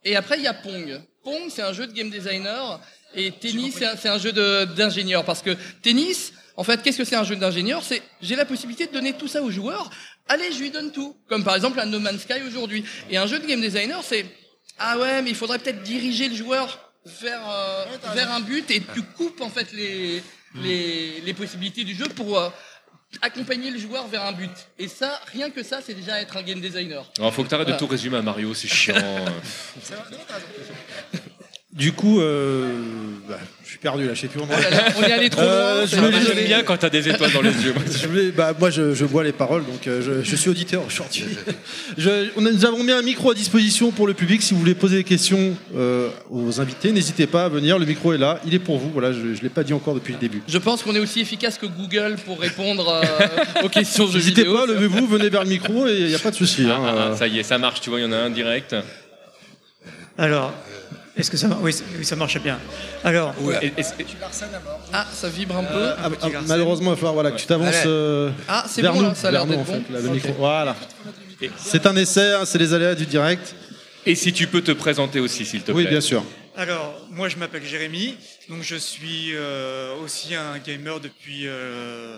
Et 0.03 0.18
après, 0.18 0.40
il 0.40 0.44
y 0.44 0.48
a 0.48 0.53
Pong. 0.53 1.02
Pong, 1.23 1.44
c'est 1.48 1.61
un 1.61 1.72
jeu 1.72 1.88
de 1.88 1.94
game 1.94 2.10
designer. 2.10 2.82
Et 3.15 3.32
Tennis, 3.32 3.76
c'est 3.78 4.10
un, 4.10 4.15
un 4.15 4.18
jeu 4.18 4.34
d'ingénieur. 4.76 5.23
Parce 5.23 5.41
que 5.41 5.56
Tennis, 5.82 6.34
en 6.57 6.65
fait, 6.65 6.82
qu'est-ce 6.82 6.98
que 6.98 7.06
c'est 7.06 7.15
un 7.15 7.23
jeu 7.23 7.38
d'ingénieur? 7.38 7.82
C'est 7.82 8.02
j'ai 8.22 8.36
la 8.36 8.44
possibilité 8.44 8.88
de 8.88 8.91
donner 8.91 9.14
tout 9.14 9.30
ça 9.30 9.41
aux 9.41 9.52
joueurs. 9.52 9.90
Allez, 10.28 10.52
je 10.52 10.60
lui 10.60 10.69
donne 10.69 10.91
tout. 10.91 11.15
Comme 11.30 11.45
par 11.45 11.56
exemple 11.56 11.80
un 11.80 11.86
No 11.86 11.99
Man's 11.99 12.23
Sky 12.23 12.41
aujourd'hui. 12.45 12.84
Et 13.10 13.15
un 13.15 13.26
jeu 13.26 13.40
de 13.40 13.45
game 13.45 13.61
designer, 13.61 14.03
c'est 14.03 14.26
ah 14.84 14.98
ouais, 14.98 15.22
mais 15.22 15.30
il 15.30 15.36
faudrait 15.36 15.60
peut-être 15.60 15.84
diriger 15.84 16.28
le 16.30 16.36
joueur 16.36 16.91
vers 17.22 17.41
euh, 17.49 17.86
vers 18.14 18.32
un 18.32 18.40
but 18.41 18.70
et 18.72 18.82
tu 18.94 19.02
coupes 19.02 19.41
en 19.41 19.49
fait 19.49 19.72
les 19.74 20.22
les, 20.56 21.22
les 21.22 21.34
possibilités 21.34 21.84
du 21.84 21.95
jeu 21.95 22.06
pour 22.10 22.38
euh, 22.38 22.49
accompagner 23.22 23.72
le 23.72 23.80
joueur 23.80 24.08
vers 24.08 24.24
un 24.26 24.32
but. 24.34 24.52
Et 24.80 24.88
ça, 24.88 25.20
rien 25.32 25.49
que 25.49 25.64
ça, 25.64 25.80
c'est 25.86 25.94
déjà 25.94 26.22
être 26.22 26.38
un 26.38 26.44
game 26.44 26.60
designer. 26.62 27.10
Alors, 27.20 27.34
faut 27.34 27.44
que 27.44 27.49
t'arrêtes 27.49 27.68
de 27.68 27.72
Voilà. 27.74 27.80
tout 27.80 27.88
résumer 27.88 28.18
à 28.18 28.22
Mario, 28.22 28.53
c'est 28.53 28.68
chiant. 28.68 28.95
Du 31.73 31.93
coup, 31.93 32.19
euh, 32.19 32.69
bah, 33.30 33.39
je 33.64 33.69
suis 33.69 33.77
perdu 33.77 34.06
là, 34.06 34.14
je 34.14 34.19
sais 34.19 34.27
plus 34.27 34.41
où 34.41 34.43
on 34.43 34.53
en 34.53 34.57
est. 34.57 34.93
On 34.99 35.03
est 35.03 35.11
allé 35.14 35.30
trop 35.30 35.39
Euh, 35.41 35.77
loin. 35.77 35.85
je 35.85 35.95
me. 35.95 36.11
J'aime 36.11 36.45
bien 36.45 36.64
quand 36.64 36.76
t'as 36.76 36.89
des 36.89 37.07
étoiles 37.07 37.31
dans 37.31 37.41
les 37.41 37.52
yeux. 37.64 37.72
moi. 37.73 37.84
Je 37.89 38.07
vais- 38.07 38.31
bah, 38.31 38.52
moi, 38.60 38.69
je, 38.69 38.93
je 38.93 39.06
bois 39.06 39.23
les 39.23 39.31
paroles, 39.31 39.64
donc 39.65 39.88
euh, 39.88 40.02
je, 40.02 40.30
je 40.30 40.35
suis 40.35 40.49
auditeur 40.49 40.84
aujourd'hui. 40.85 41.23
Je- 41.98 42.27
on 42.35 42.45
a- 42.45 42.52
nous 42.52 42.65
avons 42.65 42.84
mis 42.84 42.91
un 42.91 43.02
micro 43.02 43.31
à 43.31 43.34
disposition 43.34 43.91
pour 43.91 44.06
le 44.06 44.14
public. 44.14 44.41
Si 44.41 44.53
vous 44.53 44.60
voulez 44.60 44.76
poser 44.76 44.98
des 44.98 45.03
questions 45.06 45.56
euh, 45.73 46.10
aux 46.30 46.60
invités, 46.60 46.91
n'hésitez 46.91 47.26
pas 47.26 47.45
à 47.45 47.49
venir. 47.49 47.80
Le 47.80 47.85
micro 47.85 48.11
est 48.11 48.18
là, 48.18 48.41
il 48.45 48.53
est 48.53 48.60
pour 48.60 48.77
vous. 48.77 48.89
Voilà, 48.91 49.14
je 49.14 49.19
ne 49.19 49.34
l'ai 49.41 49.48
pas 49.49 49.64
dit 49.64 49.72
encore 49.73 49.93
depuis 49.93 50.11
le 50.11 50.19
début. 50.19 50.41
Je 50.49 50.57
pense 50.57 50.84
qu'on 50.84 50.93
est 50.95 50.99
aussi 50.99 51.22
efficace 51.22 51.57
que 51.57 51.68
Google 51.68 52.18
pour 52.26 52.38
répondre 52.41 52.89
euh, 53.02 53.64
aux 53.64 53.69
questions 53.69 54.07
de 54.07 54.11
jeux 54.11 54.18
N'hésitez 54.18 54.41
vidéo. 54.43 54.57
pas, 54.57 54.65
levez-vous, 54.65 55.07
venez 55.07 55.30
vers 55.30 55.43
le 55.45 55.49
micro 55.49 55.88
et 55.88 55.98
il 55.99 56.07
n'y 56.07 56.15
a 56.15 56.19
pas 56.19 56.31
de 56.31 56.35
souci. 56.35 56.65
Ah, 56.69 56.76
hein. 56.76 56.81
ah, 56.85 57.10
ah, 57.14 57.15
ça 57.15 57.27
y 57.27 57.39
est, 57.39 57.43
ça 57.43 57.57
marche, 57.57 57.80
tu 57.80 57.89
vois, 57.89 57.99
il 58.02 58.03
y 58.03 58.06
en 58.06 58.11
a 58.11 58.18
un 58.18 58.30
direct. 58.30 58.76
Alors, 60.18 60.53
est-ce 61.22 61.31
que 61.31 61.38
ça 61.38 61.48
marche 61.48 61.61
oui, 61.64 61.73
ça 62.03 62.15
marche 62.15 62.39
bien. 62.41 62.60
Alors, 63.03 63.34
Et- 63.61 63.68
et- 63.68 63.69
et- 63.80 64.06
Ah, 64.93 65.06
ça 65.14 65.30
vibre 65.30 65.56
un 65.57 65.64
peu. 65.64 65.89
Ah, 65.98 66.10
ah, 66.22 66.27
malheureusement, 66.48 66.88
il 66.91 66.93
va 66.93 66.95
falloir 66.98 67.14
voilà, 67.14 67.31
que 67.31 67.39
tu 67.39 67.45
t'avances 67.45 67.84
euh, 67.85 68.31
Ah, 68.48 68.65
c'est 68.68 68.81
vers 68.81 68.93
bon, 68.93 69.02
nous. 69.02 69.07
là, 69.10 69.15
ça 69.15 69.30
a 69.30 69.31
l'air 69.31 69.43
en 69.43 69.48
bon. 69.48 69.64
fait, 69.64 69.81
là, 69.91 69.99
le 70.02 70.07
Ok. 70.07 70.14
micro. 70.15 70.34
Voilà. 70.34 70.76
C'est 71.57 71.85
un 71.85 71.95
essai, 71.95 72.34
hein, 72.34 72.45
c'est 72.45 72.57
les 72.60 72.73
aléas 72.73 72.95
du 72.95 73.06
direct. 73.06 73.56
Et 74.06 74.15
si 74.15 74.34
tu 74.34 74.48
peux 74.48 74.61
te 74.61 74.72
présenter 74.72 75.19
aussi, 75.19 75.45
s'il 75.45 75.61
te 75.61 75.65
plaît. 75.72 75.84
Oui, 75.84 75.88
bien 75.88 76.02
sûr. 76.02 76.23
alors, 76.57 77.07
moi 77.11 77.30
je 77.30 77.38
m'appelle 77.38 77.64
Jérémy, 77.64 78.15
donc 78.49 78.61
je 78.64 78.76
suis 78.76 79.30
euh, 79.34 79.95
aussi 80.03 80.35
un 80.35 80.57
gamer 80.60 80.99
depuis, 80.99 81.43
euh, 81.48 82.18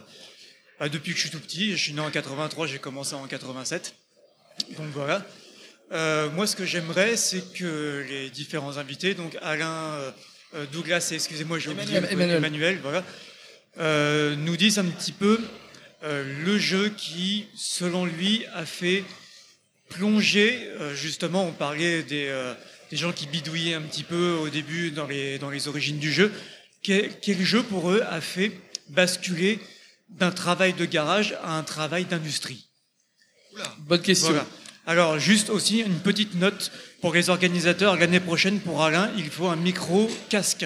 bah, 0.79 0.89
depuis 0.89 1.11
que 1.11 1.17
je 1.17 1.23
suis 1.23 1.29
tout 1.29 1.39
petit. 1.39 1.71
Je 1.71 1.81
suis 1.83 1.93
né 1.93 1.99
en 2.01 2.09
83, 2.09 2.67
j'ai 2.67 2.79
commencé 2.79 3.15
en 3.15 3.25
87. 3.27 3.93
Donc 4.77 4.87
voilà. 4.93 5.21
Euh, 5.93 6.29
moi, 6.31 6.47
ce 6.47 6.55
que 6.55 6.65
j'aimerais, 6.65 7.15
c'est 7.17 7.53
que 7.53 8.03
les 8.09 8.29
différents 8.31 8.77
invités, 8.77 9.13
donc 9.13 9.37
Alain, 9.41 9.67
euh, 9.69 10.11
euh, 10.55 10.65
Douglas 10.71 11.09
et 11.11 11.15
excusez-moi, 11.15 11.59
j'ai 11.59 11.69
oublié 11.69 11.95
Emmanuel. 11.95 12.37
Emmanuel, 12.37 12.79
voilà, 12.81 13.03
euh, 13.77 14.35
nous 14.35 14.57
disent 14.57 14.79
un 14.79 14.85
petit 14.85 15.11
peu 15.11 15.39
le 16.05 16.57
jeu 16.57 16.89
qui, 16.89 17.47
selon 17.55 18.05
lui, 18.05 18.45
a 18.53 18.65
fait 18.65 19.05
plonger. 19.87 20.69
justement, 20.95 21.47
on 21.47 21.53
parlait 21.53 22.03
des, 22.03 22.29
des 22.91 22.97
gens 22.97 23.13
qui 23.13 23.25
bidouillaient 23.25 23.75
un 23.75 23.81
petit 23.83 24.03
peu 24.03 24.33
au 24.33 24.49
début 24.49 24.91
dans 24.91 25.07
les, 25.07 25.39
dans 25.39 25.49
les 25.49 25.69
origines 25.69 25.99
du 25.99 26.11
jeu. 26.11 26.29
Quel, 26.81 27.17
quel 27.21 27.41
jeu 27.41 27.63
pour 27.63 27.89
eux 27.89 28.03
a 28.09 28.19
fait 28.19 28.51
basculer 28.89 29.59
d'un 30.09 30.31
travail 30.31 30.73
de 30.73 30.83
garage 30.83 31.37
à 31.41 31.57
un 31.57 31.63
travail 31.63 32.03
d'industrie? 32.03 32.67
Bonne 33.77 34.01
question. 34.01 34.31
Voilà. 34.31 34.45
Alors, 34.85 35.17
juste 35.17 35.49
aussi 35.49 35.79
une 35.79 35.99
petite 35.99 36.35
note 36.35 36.71
pour 37.01 37.13
les 37.13 37.29
organisateurs. 37.29 37.95
L'année 37.97 38.19
prochaine, 38.19 38.59
pour 38.59 38.83
Alain, 38.83 39.09
il 39.17 39.29
faut 39.29 39.47
un 39.47 39.55
micro-casque. 39.55 40.65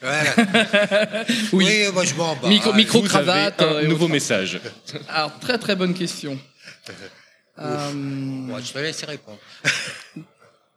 Voilà. 0.00 0.30
Oui. 1.52 1.64
Oui, 1.66 1.84
moi 1.92 2.04
je 2.04 2.14
m'en 2.14 2.34
bats. 2.34 2.48
Micro, 2.48 2.70
Ah, 2.72 2.76
micro 2.76 3.02
cravate. 3.02 3.60
un 3.62 3.64
euh, 3.74 3.86
nouveau 3.86 4.08
message. 4.08 4.58
Alors, 5.08 5.38
très 5.38 5.58
très 5.58 5.76
bonne 5.76 5.94
question. 5.94 6.38
Euh, 7.58 7.92
Moi, 7.92 8.60
je 8.64 8.72
te 8.72 8.78
laisse 8.78 9.04
répondre. 9.04 9.38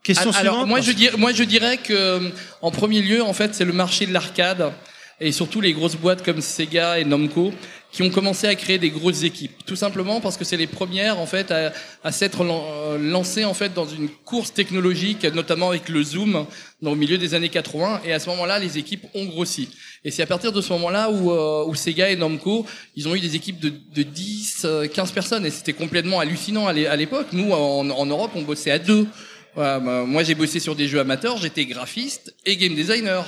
Question 0.04 0.32
alors, 0.32 0.54
suivante. 0.56 0.68
moi 0.68 0.82
je, 0.82 0.92
dirais, 0.92 1.18
moi 1.18 1.32
je 1.32 1.44
dirais 1.46 1.78
que 1.78 1.94
euh, 1.94 2.30
en 2.62 2.70
premier 2.70 3.02
lieu, 3.02 3.24
en 3.24 3.32
fait, 3.32 3.56
c'est 3.56 3.64
le 3.64 3.72
marché 3.72 4.06
de 4.06 4.12
l'arcade 4.12 4.74
et 5.22 5.32
surtout 5.32 5.62
les 5.62 5.72
grosses 5.72 5.96
boîtes 5.96 6.24
comme 6.24 6.42
Sega 6.42 7.00
et 7.00 7.06
Namco 7.06 7.54
qui 7.96 8.04
ont 8.04 8.10
commencé 8.10 8.46
à 8.46 8.56
créer 8.56 8.78
des 8.78 8.90
grosses 8.90 9.24
équipes. 9.24 9.64
Tout 9.66 9.78
simplement 9.78 10.20
parce 10.20 10.36
que 10.36 10.44
c'est 10.44 10.58
les 10.58 10.68
premières 10.68 11.18
en 11.18 11.26
fait 11.26 11.50
à, 11.50 11.72
à 12.04 12.12
s'être 12.12 12.42
euh, 12.42 12.98
lancées 13.00 13.46
en 13.46 13.54
fait 13.54 13.74
dans 13.74 13.88
une 13.88 14.10
course 14.10 14.52
technologique, 14.54 15.24
notamment 15.34 15.70
avec 15.70 15.88
le 15.88 16.04
zoom 16.04 16.46
dans 16.82 16.92
le 16.92 16.98
milieu 16.98 17.18
des 17.18 17.34
années 17.36 17.48
80. 17.48 18.02
Et 18.04 18.12
à 18.12 18.20
ce 18.20 18.28
moment-là, 18.32 18.60
les 18.60 18.78
équipes 18.78 19.06
ont 19.14 19.24
grossi. 19.24 19.70
Et 20.04 20.12
c'est 20.12 20.24
à 20.24 20.26
partir 20.26 20.52
de 20.52 20.60
ce 20.60 20.74
moment-là 20.74 21.10
où, 21.10 21.32
euh, 21.32 21.64
où 21.68 21.74
Sega 21.74 22.10
et 22.10 22.18
Namco, 22.18 22.66
ils 22.98 23.08
ont 23.08 23.16
eu 23.16 23.22
des 23.22 23.38
équipes 23.38 23.62
de, 23.62 23.70
de 23.70 24.04
10, 24.04 24.64
euh, 24.66 24.88
15 24.88 25.12
personnes 25.14 25.46
et 25.46 25.50
c'était 25.50 25.72
complètement 25.72 26.20
hallucinant 26.20 26.68
à 26.68 26.74
l'é- 26.74 26.88
à 26.88 26.98
l'époque. 26.98 27.28
Nous, 27.32 27.50
en, 27.54 28.06
Europe, 28.06 28.32
on 28.36 28.42
bossait 28.42 28.72
à 28.72 28.78
deux. 28.80 29.08
Bah, 29.56 29.80
moi, 29.80 30.22
j'ai 30.24 30.36
bossé 30.36 30.60
sur 30.60 30.76
des 30.76 30.90
jeux 30.90 31.00
amateurs, 31.00 31.38
j'étais 31.38 31.64
graphiste 31.66 32.36
et 32.46 32.58
game 32.58 32.76
designer. 32.76 33.26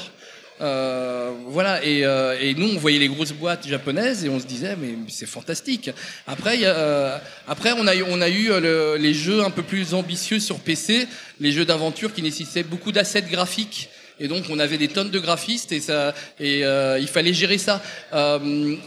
Euh, 0.59 1.31
voilà, 1.47 1.83
et, 1.83 2.03
euh, 2.05 2.35
et 2.41 2.55
nous, 2.55 2.69
on 2.75 2.77
voyait 2.79 2.97
les 2.99 3.07
grosses 3.09 3.31
boîtes 3.31 3.67
japonaises 3.67 4.25
et 4.25 4.29
on 4.29 4.39
se 4.39 4.45
disait, 4.45 4.75
mais 4.75 4.95
c'est 5.07 5.27
fantastique. 5.27 5.91
Après, 6.25 6.57
euh, 6.63 7.17
après 7.47 7.73
on 7.77 7.85
a 7.85 7.95
eu, 7.95 8.03
on 8.07 8.21
a 8.21 8.29
eu 8.29 8.49
euh, 8.51 8.59
le- 8.59 8.97
les 9.01 9.13
jeux 9.13 9.43
un 9.43 9.51
peu 9.51 9.61
plus 9.61 9.93
ambitieux 9.93 10.39
sur 10.39 10.57
PC, 10.59 11.07
les 11.39 11.51
jeux 11.51 11.65
d'aventure 11.65 12.11
qui 12.13 12.23
nécessitaient 12.23 12.63
beaucoup 12.63 12.91
d'assets 12.91 13.21
graphiques. 13.21 13.89
Et 14.19 14.27
donc, 14.27 14.45
on 14.49 14.57
avait 14.57 14.79
des 14.79 14.87
tonnes 14.87 15.11
de 15.11 15.19
graphistes 15.19 15.71
et 15.71 15.79
ça, 15.79 16.15
et 16.39 16.65
euh, 16.65 16.97
il 16.99 17.07
fallait 17.07 17.33
gérer 17.35 17.59
ça. 17.59 17.83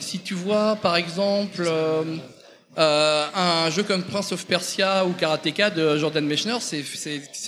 Si 0.01 0.19
tu 0.19 0.35
vois, 0.35 0.75
par 0.83 0.97
exemple. 0.97 1.71
un 2.77 3.71
jeu 3.71 3.83
comme 3.85 4.03
Prince 4.03 4.33
of 4.33 4.45
Persia 4.47 5.05
ou 5.07 5.13
Karateka 5.13 5.71
de 5.71 5.97
Jordan 5.99 6.25
Mechner, 6.27 6.57
c'est 6.61 6.83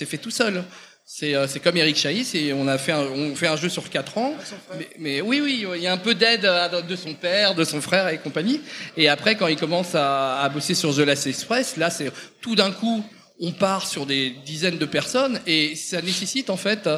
fait 0.05 0.17
tout 0.17 0.31
seul. 0.31 0.63
C'est 1.05 1.35
euh, 1.35 1.45
comme 1.63 1.75
Eric 1.77 1.97
Chahi, 1.97 2.53
on 2.53 2.67
a 2.67 2.77
fait 2.77 2.93
un, 2.93 3.01
on 3.01 3.35
fait 3.35 3.47
un 3.47 3.57
jeu 3.57 3.67
sur 3.69 3.89
4 3.89 4.17
ans. 4.17 4.33
Mais, 4.79 4.89
mais 4.99 5.21
oui, 5.21 5.41
oui, 5.43 5.65
il 5.75 5.81
y 5.81 5.87
a 5.87 5.91
un 5.93 5.97
peu 5.97 6.15
d'aide 6.15 6.45
euh, 6.45 6.81
de 6.81 6.95
son 6.95 7.13
père, 7.13 7.55
de 7.55 7.63
son 7.65 7.81
frère 7.81 8.07
et 8.07 8.17
compagnie. 8.19 8.61
Et 8.95 9.09
après, 9.09 9.35
quand 9.35 9.47
il 9.47 9.57
commence 9.57 9.95
à, 9.95 10.39
à 10.41 10.49
bosser 10.49 10.73
sur 10.75 10.95
The 10.95 10.99
Last 10.99 11.27
Express, 11.27 11.75
là, 11.77 11.89
c'est 11.89 12.09
tout 12.41 12.55
d'un 12.55 12.71
coup, 12.71 13.03
on 13.41 13.51
part 13.51 13.85
sur 13.85 14.05
des 14.05 14.29
dizaines 14.45 14.77
de 14.77 14.85
personnes 14.85 15.39
et 15.45 15.75
ça 15.75 16.01
nécessite 16.01 16.49
en 16.49 16.57
fait 16.57 16.87
euh, 16.87 16.97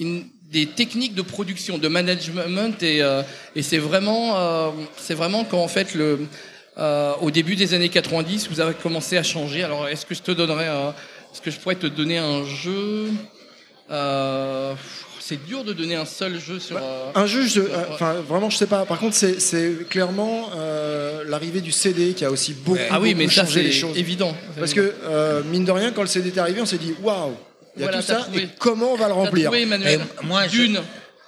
une- 0.00 0.26
des 0.50 0.66
techniques 0.66 1.14
de 1.14 1.22
production, 1.22 1.76
de 1.78 1.88
management 1.88 2.80
et, 2.82 3.02
euh, 3.02 3.22
et 3.56 3.62
c'est 3.62 3.78
vraiment, 3.78 4.36
euh, 4.38 4.70
c'est 4.96 5.14
vraiment 5.14 5.44
quand 5.44 5.58
en 5.60 5.66
fait 5.68 5.94
le, 5.94 6.20
euh, 6.78 7.12
au 7.20 7.30
début 7.32 7.56
des 7.56 7.74
années 7.74 7.88
90, 7.88 8.48
vous 8.50 8.60
avez 8.60 8.74
commencé 8.74 9.16
à 9.16 9.22
changer. 9.24 9.62
Alors, 9.64 9.88
est-ce 9.88 10.04
que 10.06 10.14
je 10.14 10.22
te 10.22 10.30
donnerais, 10.32 10.66
est-ce 11.32 11.40
que 11.40 11.50
je 11.50 11.58
pourrais 11.58 11.74
te 11.76 11.86
donner 11.88 12.18
un 12.18 12.44
jeu? 12.44 13.08
Euh, 13.90 14.74
C'est 15.20 15.44
dur 15.44 15.64
de 15.64 15.72
donner 15.72 15.96
un 15.96 16.04
seul 16.04 16.38
jeu 16.38 16.60
sur. 16.60 16.76
euh, 16.76 17.10
Un 17.16 17.26
jeu, 17.26 17.46
je- 17.48 17.60
euh, 17.60 17.66
enfin 17.92 18.14
vraiment, 18.28 18.48
je 18.48 18.56
sais 18.58 18.66
pas. 18.66 18.84
Par 18.86 18.98
contre, 19.00 19.16
c'est- 19.16 19.88
clairement 19.88 20.50
euh, 20.56 21.24
l'arrivée 21.26 21.60
du 21.60 21.72
CD 21.72 22.12
qui 22.12 22.24
a 22.24 22.30
aussi 22.30 22.52
beaucoup, 22.54 22.78
ah 22.90 23.00
oui, 23.00 23.12
beaucoup 23.12 23.26
mais 23.26 23.32
ça 23.34 23.44
changé 23.44 23.62
les 23.64 23.72
c'est 23.72 23.78
choses. 23.80 23.96
évident. 23.98 24.36
Parce 24.56 24.72
que 24.72 24.92
euh, 25.04 25.42
mine 25.50 25.64
de 25.64 25.72
rien, 25.72 25.90
quand 25.90 26.02
le 26.02 26.06
CD 26.08 26.28
est 26.28 26.38
arrivé, 26.38 26.60
on 26.60 26.66
s'est 26.66 26.78
dit 26.78 26.94
waouh, 27.02 27.32
il 27.76 27.80
y 27.80 27.82
a 27.82 27.86
Voilà, 27.88 28.02
tout 28.02 28.06
ça. 28.06 28.14
trouvé. 28.16 28.42
Et 28.42 28.48
comment 28.58 28.92
on 28.92 28.96
va 28.96 29.08
le 29.08 29.14
remplir 29.14 29.46
trouvé, 29.50 29.62
Emmanuel 29.62 30.00
Et 30.22 30.26
moi, 30.26 30.46
je- 30.46 30.50
Dune, 30.52 30.80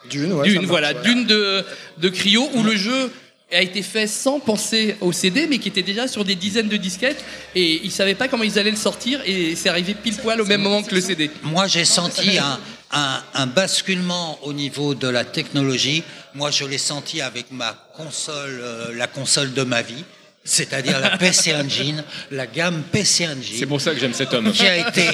Dune, 0.09 0.33
ouais, 0.35 0.39
ça 0.39 0.45
Dune, 0.45 0.55
marche, 0.55 0.67
voilà, 0.69 0.89
ouais. 0.93 1.03
Dune 1.03 1.27
de 1.27 1.65
de 1.99 2.09
Cryo 2.09 2.49
où 2.55 2.63
le 2.63 2.77
jeu 2.77 3.11
a 3.51 3.63
été 3.63 3.83
fait 3.83 4.07
sans 4.07 4.41
penser 4.41 4.97
au 5.01 5.11
CD, 5.13 5.47
mais 5.47 5.59
qui 5.59 5.69
était 5.69 5.83
déjà 5.83 6.07
sur 6.07 6.25
des 6.25 6.35
dizaines 6.35 6.69
de 6.69 6.77
disquettes 6.77 7.25
et 7.55 7.81
ils 7.83 7.91
savaient 7.91 8.15
pas 8.15 8.29
comment 8.29 8.45
ils 8.45 8.59
allaient 8.59 8.71
le 8.71 8.77
sortir 8.77 9.21
et 9.25 9.57
c'est 9.57 9.71
arrivé 9.71 9.95
pile 9.95 10.17
poil 10.17 10.41
au 10.41 10.45
même 10.45 10.61
moment 10.61 10.83
que 10.83 10.95
le 10.95 11.01
CD. 11.01 11.31
Moi, 11.43 11.67
j'ai 11.67 11.87
senti 11.87 12.39
un, 12.39 12.61
un, 12.93 13.23
un 13.35 13.47
basculement 13.47 14.39
au 14.43 14.53
niveau 14.53 14.95
de 14.95 15.09
la 15.09 15.25
technologie. 15.25 16.03
Moi, 16.35 16.51
je 16.51 16.65
l'ai 16.67 16.79
senti 16.79 17.23
avec 17.23 17.51
ma 17.51 17.73
console, 17.97 18.61
euh, 18.63 18.95
la 18.95 19.07
console 19.07 19.55
de 19.55 19.63
ma 19.63 19.81
vie, 19.81 20.05
c'est-à-dire 20.49 20.99
la 21.01 21.17
PC 21.19 21.55
Engine, 21.55 22.03
la 22.31 22.47
gamme 22.47 22.83
PC 22.91 23.27
Engine 23.29 23.57
C'est 23.59 23.67
pour 23.67 23.81
ça 23.81 23.93
que 23.93 24.01
j'aime 24.01 24.15
cet 24.15 24.33
homme. 24.35 24.51
qui 24.53 24.67
a 24.67 24.89
été 24.89 25.09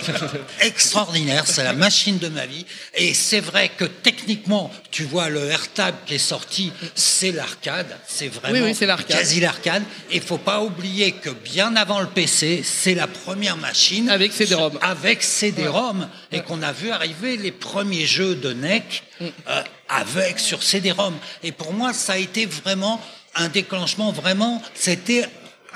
extraordinaire. 0.61 1.45
C'est 1.47 1.65
la 1.65 1.73
machine 1.73 2.19
de 2.19 2.29
ma 2.29 2.47
vie. 2.47 2.65
Et 2.95 3.15
c'est 3.15 3.41
vrai 3.41 3.71
que 3.77 3.85
techniquement, 3.85 4.71
tu 4.91 5.05
vois, 5.05 5.29
le 5.29 5.45
AirTag 5.51 5.95
qui 6.07 6.15
est 6.15 6.19
sorti, 6.19 6.73
c'est 6.95 7.33
l'arcade. 7.33 7.97
C'est 8.07 8.29
vraiment 8.29 8.55
Oui, 8.55 8.61
oui, 8.65 8.75
c'est 8.75 8.87
l'arcade. 8.87 9.17
quasi 9.19 9.41
l'arcade. 9.41 9.83
Et 10.11 10.21
faut 10.21 10.39
pas 10.39 10.61
oublier 10.63 11.13
que 11.13 11.31
bien 11.31 11.75
avant 11.77 12.01
le 12.01 12.07
PC, 12.07 12.63
c'est 12.65 12.95
la 12.95 13.07
première 13.07 13.57
machine 13.57 14.09
Avec 14.11 14.33
CD-ROM. 14.33 14.79
avec 14.83 15.23
CD-ROM 15.23 16.09
et 16.33 16.41
qu'on 16.43 16.63
a 16.63 16.73
vu 16.73 16.91
arriver 16.91 17.37
les 17.37 17.53
premiers 17.53 18.07
jeux 18.07 18.35
de 18.35 18.53
NEC 18.53 19.03
Mm. 19.21 19.27
euh, 19.49 19.63
avec 19.89 20.41
sur 20.41 20.61
CD-ROM. 20.65 21.15
Et 21.45 21.53
pour 21.53 21.73
moi, 21.73 21.93
ça 21.93 22.15
a 22.15 22.17
été 22.17 22.47
vraiment 22.47 23.01
un 23.37 23.49
déclenchement. 23.49 24.13
Vraiment, 24.13 24.63
c'était 24.75 25.25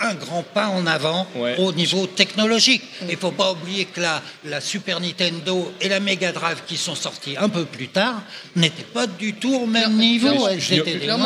un 0.00 0.14
grand 0.14 0.44
pas 0.44 0.68
en 0.68 0.86
avant 0.86 1.26
Ouais. 1.34 1.56
au 1.58 1.72
niveau 1.72 2.06
technologique. 2.06 2.82
Il 3.10 3.16
faut 3.16 3.32
pas 3.32 3.50
oublier 3.50 3.84
que 3.84 4.00
la, 4.00 4.22
la 4.44 4.60
Super 4.60 5.00
Nintendo 5.00 5.72
et 5.80 5.88
la 5.88 5.98
Mega 5.98 6.30
Drive 6.30 6.62
qui 6.68 6.76
sont 6.76 6.94
sorties 6.94 7.36
un 7.36 7.48
peu 7.48 7.64
plus 7.64 7.88
tard 7.88 8.22
n'étaient 8.54 8.84
pas 8.84 9.08
du 9.08 9.34
tout 9.34 9.52
au 9.52 9.66
même 9.66 9.96
niveau. 9.96 10.28
Je- 10.56 10.74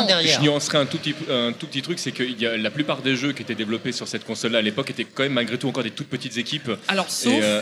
derrière. 0.07 0.39
Je 0.39 0.43
nuancerai 0.43 0.79
un 0.79 0.85
tout 0.87 0.97
petit, 0.97 1.13
un 1.29 1.51
tout 1.53 1.67
petit 1.67 1.83
truc, 1.83 1.99
c'est 1.99 2.11
que 2.11 2.23
il 2.23 2.41
y 2.41 2.47
a, 2.47 2.57
la 2.57 2.71
plupart 2.71 3.03
des 3.03 3.15
jeux 3.15 3.31
qui 3.33 3.43
étaient 3.43 3.53
développés 3.53 3.91
sur 3.91 4.07
cette 4.07 4.25
console-là 4.25 4.57
à 4.57 4.61
l'époque 4.63 4.89
étaient 4.89 5.05
quand 5.05 5.21
même 5.21 5.33
malgré 5.33 5.59
tout 5.59 5.67
encore 5.67 5.83
des 5.83 5.91
toutes 5.91 6.09
petites 6.09 6.37
équipes. 6.37 6.71
Alors, 6.87 7.11
sauf, 7.11 7.31
Et, 7.31 7.43
euh, 7.43 7.61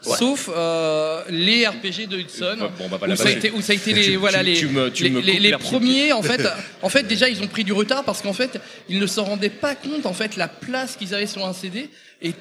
sauf 0.00 0.48
euh, 0.54 1.22
les 1.30 1.66
RPG 1.66 2.06
de 2.08 2.18
Hudson, 2.18 2.56
Bon, 2.58 2.84
on 2.84 2.88
va 2.88 2.98
pas 2.98 3.08
où, 3.08 3.16
ça 3.16 3.30
été, 3.30 3.50
où 3.50 3.60
ça 3.60 3.72
a 3.72 3.76
été 3.76 3.92
les, 3.94 4.02
tu- 4.04 4.16
voilà, 4.16 4.42
les, 4.42 4.54
tu 4.54 4.68
me- 4.68 4.88
les, 4.90 5.10
me 5.10 5.20
les- 5.20 5.32
les 5.34 5.38
l'herbe 5.50 5.62
sous 5.62 5.72
le 5.74 5.78
premiers, 5.80 6.12
en 6.12 6.22
fait, 6.22 6.40
en 6.82 6.88
fait, 6.88 7.02
déjà, 7.04 7.28
ils 7.28 7.42
ont 7.42 7.46
pris 7.48 7.64
du 7.64 7.72
retard 7.72 8.04
parce 8.04 8.22
qu'en 8.22 8.32
fait, 8.32 8.60
ils 8.88 8.98
ne 8.98 9.06
se 9.06 9.20
rendaient 9.20 9.48
pas 9.50 9.74
compte, 9.74 10.06
en 10.06 10.12
fait, 10.14 10.36
la 10.36 10.48
place 10.48 10.96
qu'ils 10.96 11.14
avaient 11.14 11.26
sur 11.26 11.44
un 11.46 11.52
CD 11.52 11.90
et, 12.22 12.32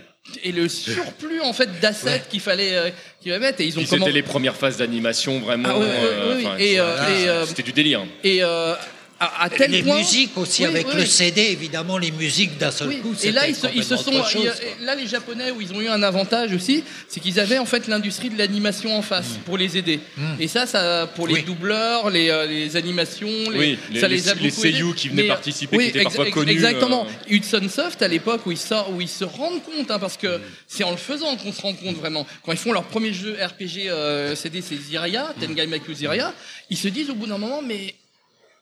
et 0.44 0.52
le 0.52 0.68
surplus, 0.70 1.42
en 1.42 1.54
fait, 1.54 1.80
d'assets 1.80 2.22
qu'il 2.30 2.42
fallait, 2.42 2.76
euh, 2.76 2.90
qu'il 3.22 3.32
fallait 3.32 3.46
mettre. 3.48 3.62
Et 3.62 3.66
ils 3.66 3.78
ont 3.78 3.82
c'était 3.82 3.96
commencé. 3.98 4.12
les 4.12 4.24
premières 4.24 4.56
phases 4.56 4.78
d'animation 4.78 5.40
vraiment. 5.40 5.70
Ah 5.72 5.78
ouais, 5.80 5.86
ouais, 5.86 5.92
euh, 6.04 6.36
ouais, 6.38 6.44
oui. 6.58 6.64
Et, 6.64 6.80
euh, 6.80 6.84
euh, 6.86 7.46
c'était 7.46 7.64
du 7.64 7.72
délire. 7.74 8.02
Et 8.24 8.44
euh, 8.44 8.76
à, 9.19 9.44
à 9.44 9.49
tel 9.49 9.72
les 9.72 9.84
point. 9.84 9.98
musiques 9.98 10.38
aussi 10.38 10.61
Oui, 10.64 10.68
avec 10.69 10.88
oui, 10.88 10.95
le. 10.95 11.06
CD, 11.06 11.41
évidemment, 11.41 11.98
les 11.98 12.11
musiques 12.11 12.57
d'un 12.57 12.72
seul 12.72 12.89
Oui, 12.89 12.99
coup. 12.99 13.15
et 13.23 13.31
là 13.31 13.48
ils 13.48 13.56
se, 13.56 13.68
ils 13.73 13.84
se 13.84 13.95
complètement 13.95 14.23
sont, 14.23 14.30
chose, 14.30 14.48
a- 14.81 14.84
là 14.85 14.95
les 14.95 15.07
Japonais 15.07 15.52
où 15.52 15.60
ils 15.61 15.73
ont 15.73 15.81
eu 15.81 15.88
un 15.88 16.03
avantage 16.03 16.53
aussi, 16.53 16.84
c'est 17.07 17.19
qu'ils 17.19 17.39
avaient 17.39 17.57
en 17.57 17.65
fait 17.65 17.88
l'industrie 17.88 18.30
de 18.30 18.38
l'animation 18.38 18.95
en 18.98 19.02
face 19.02 19.39
pour 19.45 19.57
les 19.57 19.77
aider. 19.77 19.99
Et 20.39 20.48
ça, 20.48 20.65
ça 20.65 21.10
pour 21.15 21.27
les 21.27 21.35
Oui. 21.35 21.44
doubleurs, 21.44 22.10
les, 22.10 22.30
euh, 22.30 22.45
les 22.45 22.76
animations, 22.76 23.27
les, 23.52 23.57
Oui, 23.60 23.80
les- 23.91 23.99
ça 23.99 24.07
les- 24.07 24.15
les, 24.18 24.30
a 24.30 24.34
les 24.35 24.49
beaucoup 24.49 24.61
seiyuu 24.61 24.88
aidés. 24.89 24.95
qui 24.95 25.10
venaient 25.10 25.22
Mais, 25.23 25.30
euh, 25.30 25.34
participer, 25.34 25.77
qui 25.77 25.84
étaient 25.85 25.98
ex- 25.99 26.03
parfois 26.06 26.27
ex- 26.27 26.34
connus, 26.35 26.52
Exactement. 26.52 27.06
euh. 27.07 27.34
Hudson 27.34 27.68
Soft 27.73 28.02
à 28.02 28.07
l'époque 28.07 28.45
où 28.45 28.52
ils 28.52 28.57
sortent, 28.57 28.91
où 28.94 29.02
ils 29.02 29.07
se 29.10 29.23
rendent 29.23 29.64
compte, 29.64 29.89
hein, 29.91 29.99
parce 29.99 30.18
que 30.18 30.39
c'est 30.68 30.84
en 30.84 30.91
le 30.91 30.98
faisant 30.98 31.35
qu'on 31.38 31.52
se 31.52 31.61
rend 31.61 31.73
compte 31.73 31.95
vraiment. 31.98 32.26
Quand 32.45 32.52
ils 32.52 32.57
font 32.57 32.72
leur 32.72 32.84
premier 32.84 33.14
jeu 33.14 33.35
RPG 33.41 33.89
euh, 33.89 34.35
CD, 34.35 34.61
c'est 34.61 34.77
Ziraya, 34.80 35.34
Tengai 35.41 35.65
Maku 35.68 35.94
Ziraya, 35.94 36.34
ils 36.69 36.77
se 36.77 36.88
disent 36.88 37.10
au 37.10 37.15
bout 37.15 37.27
d'un 37.27 37.38
moment, 37.38 37.61
mais 37.65 37.95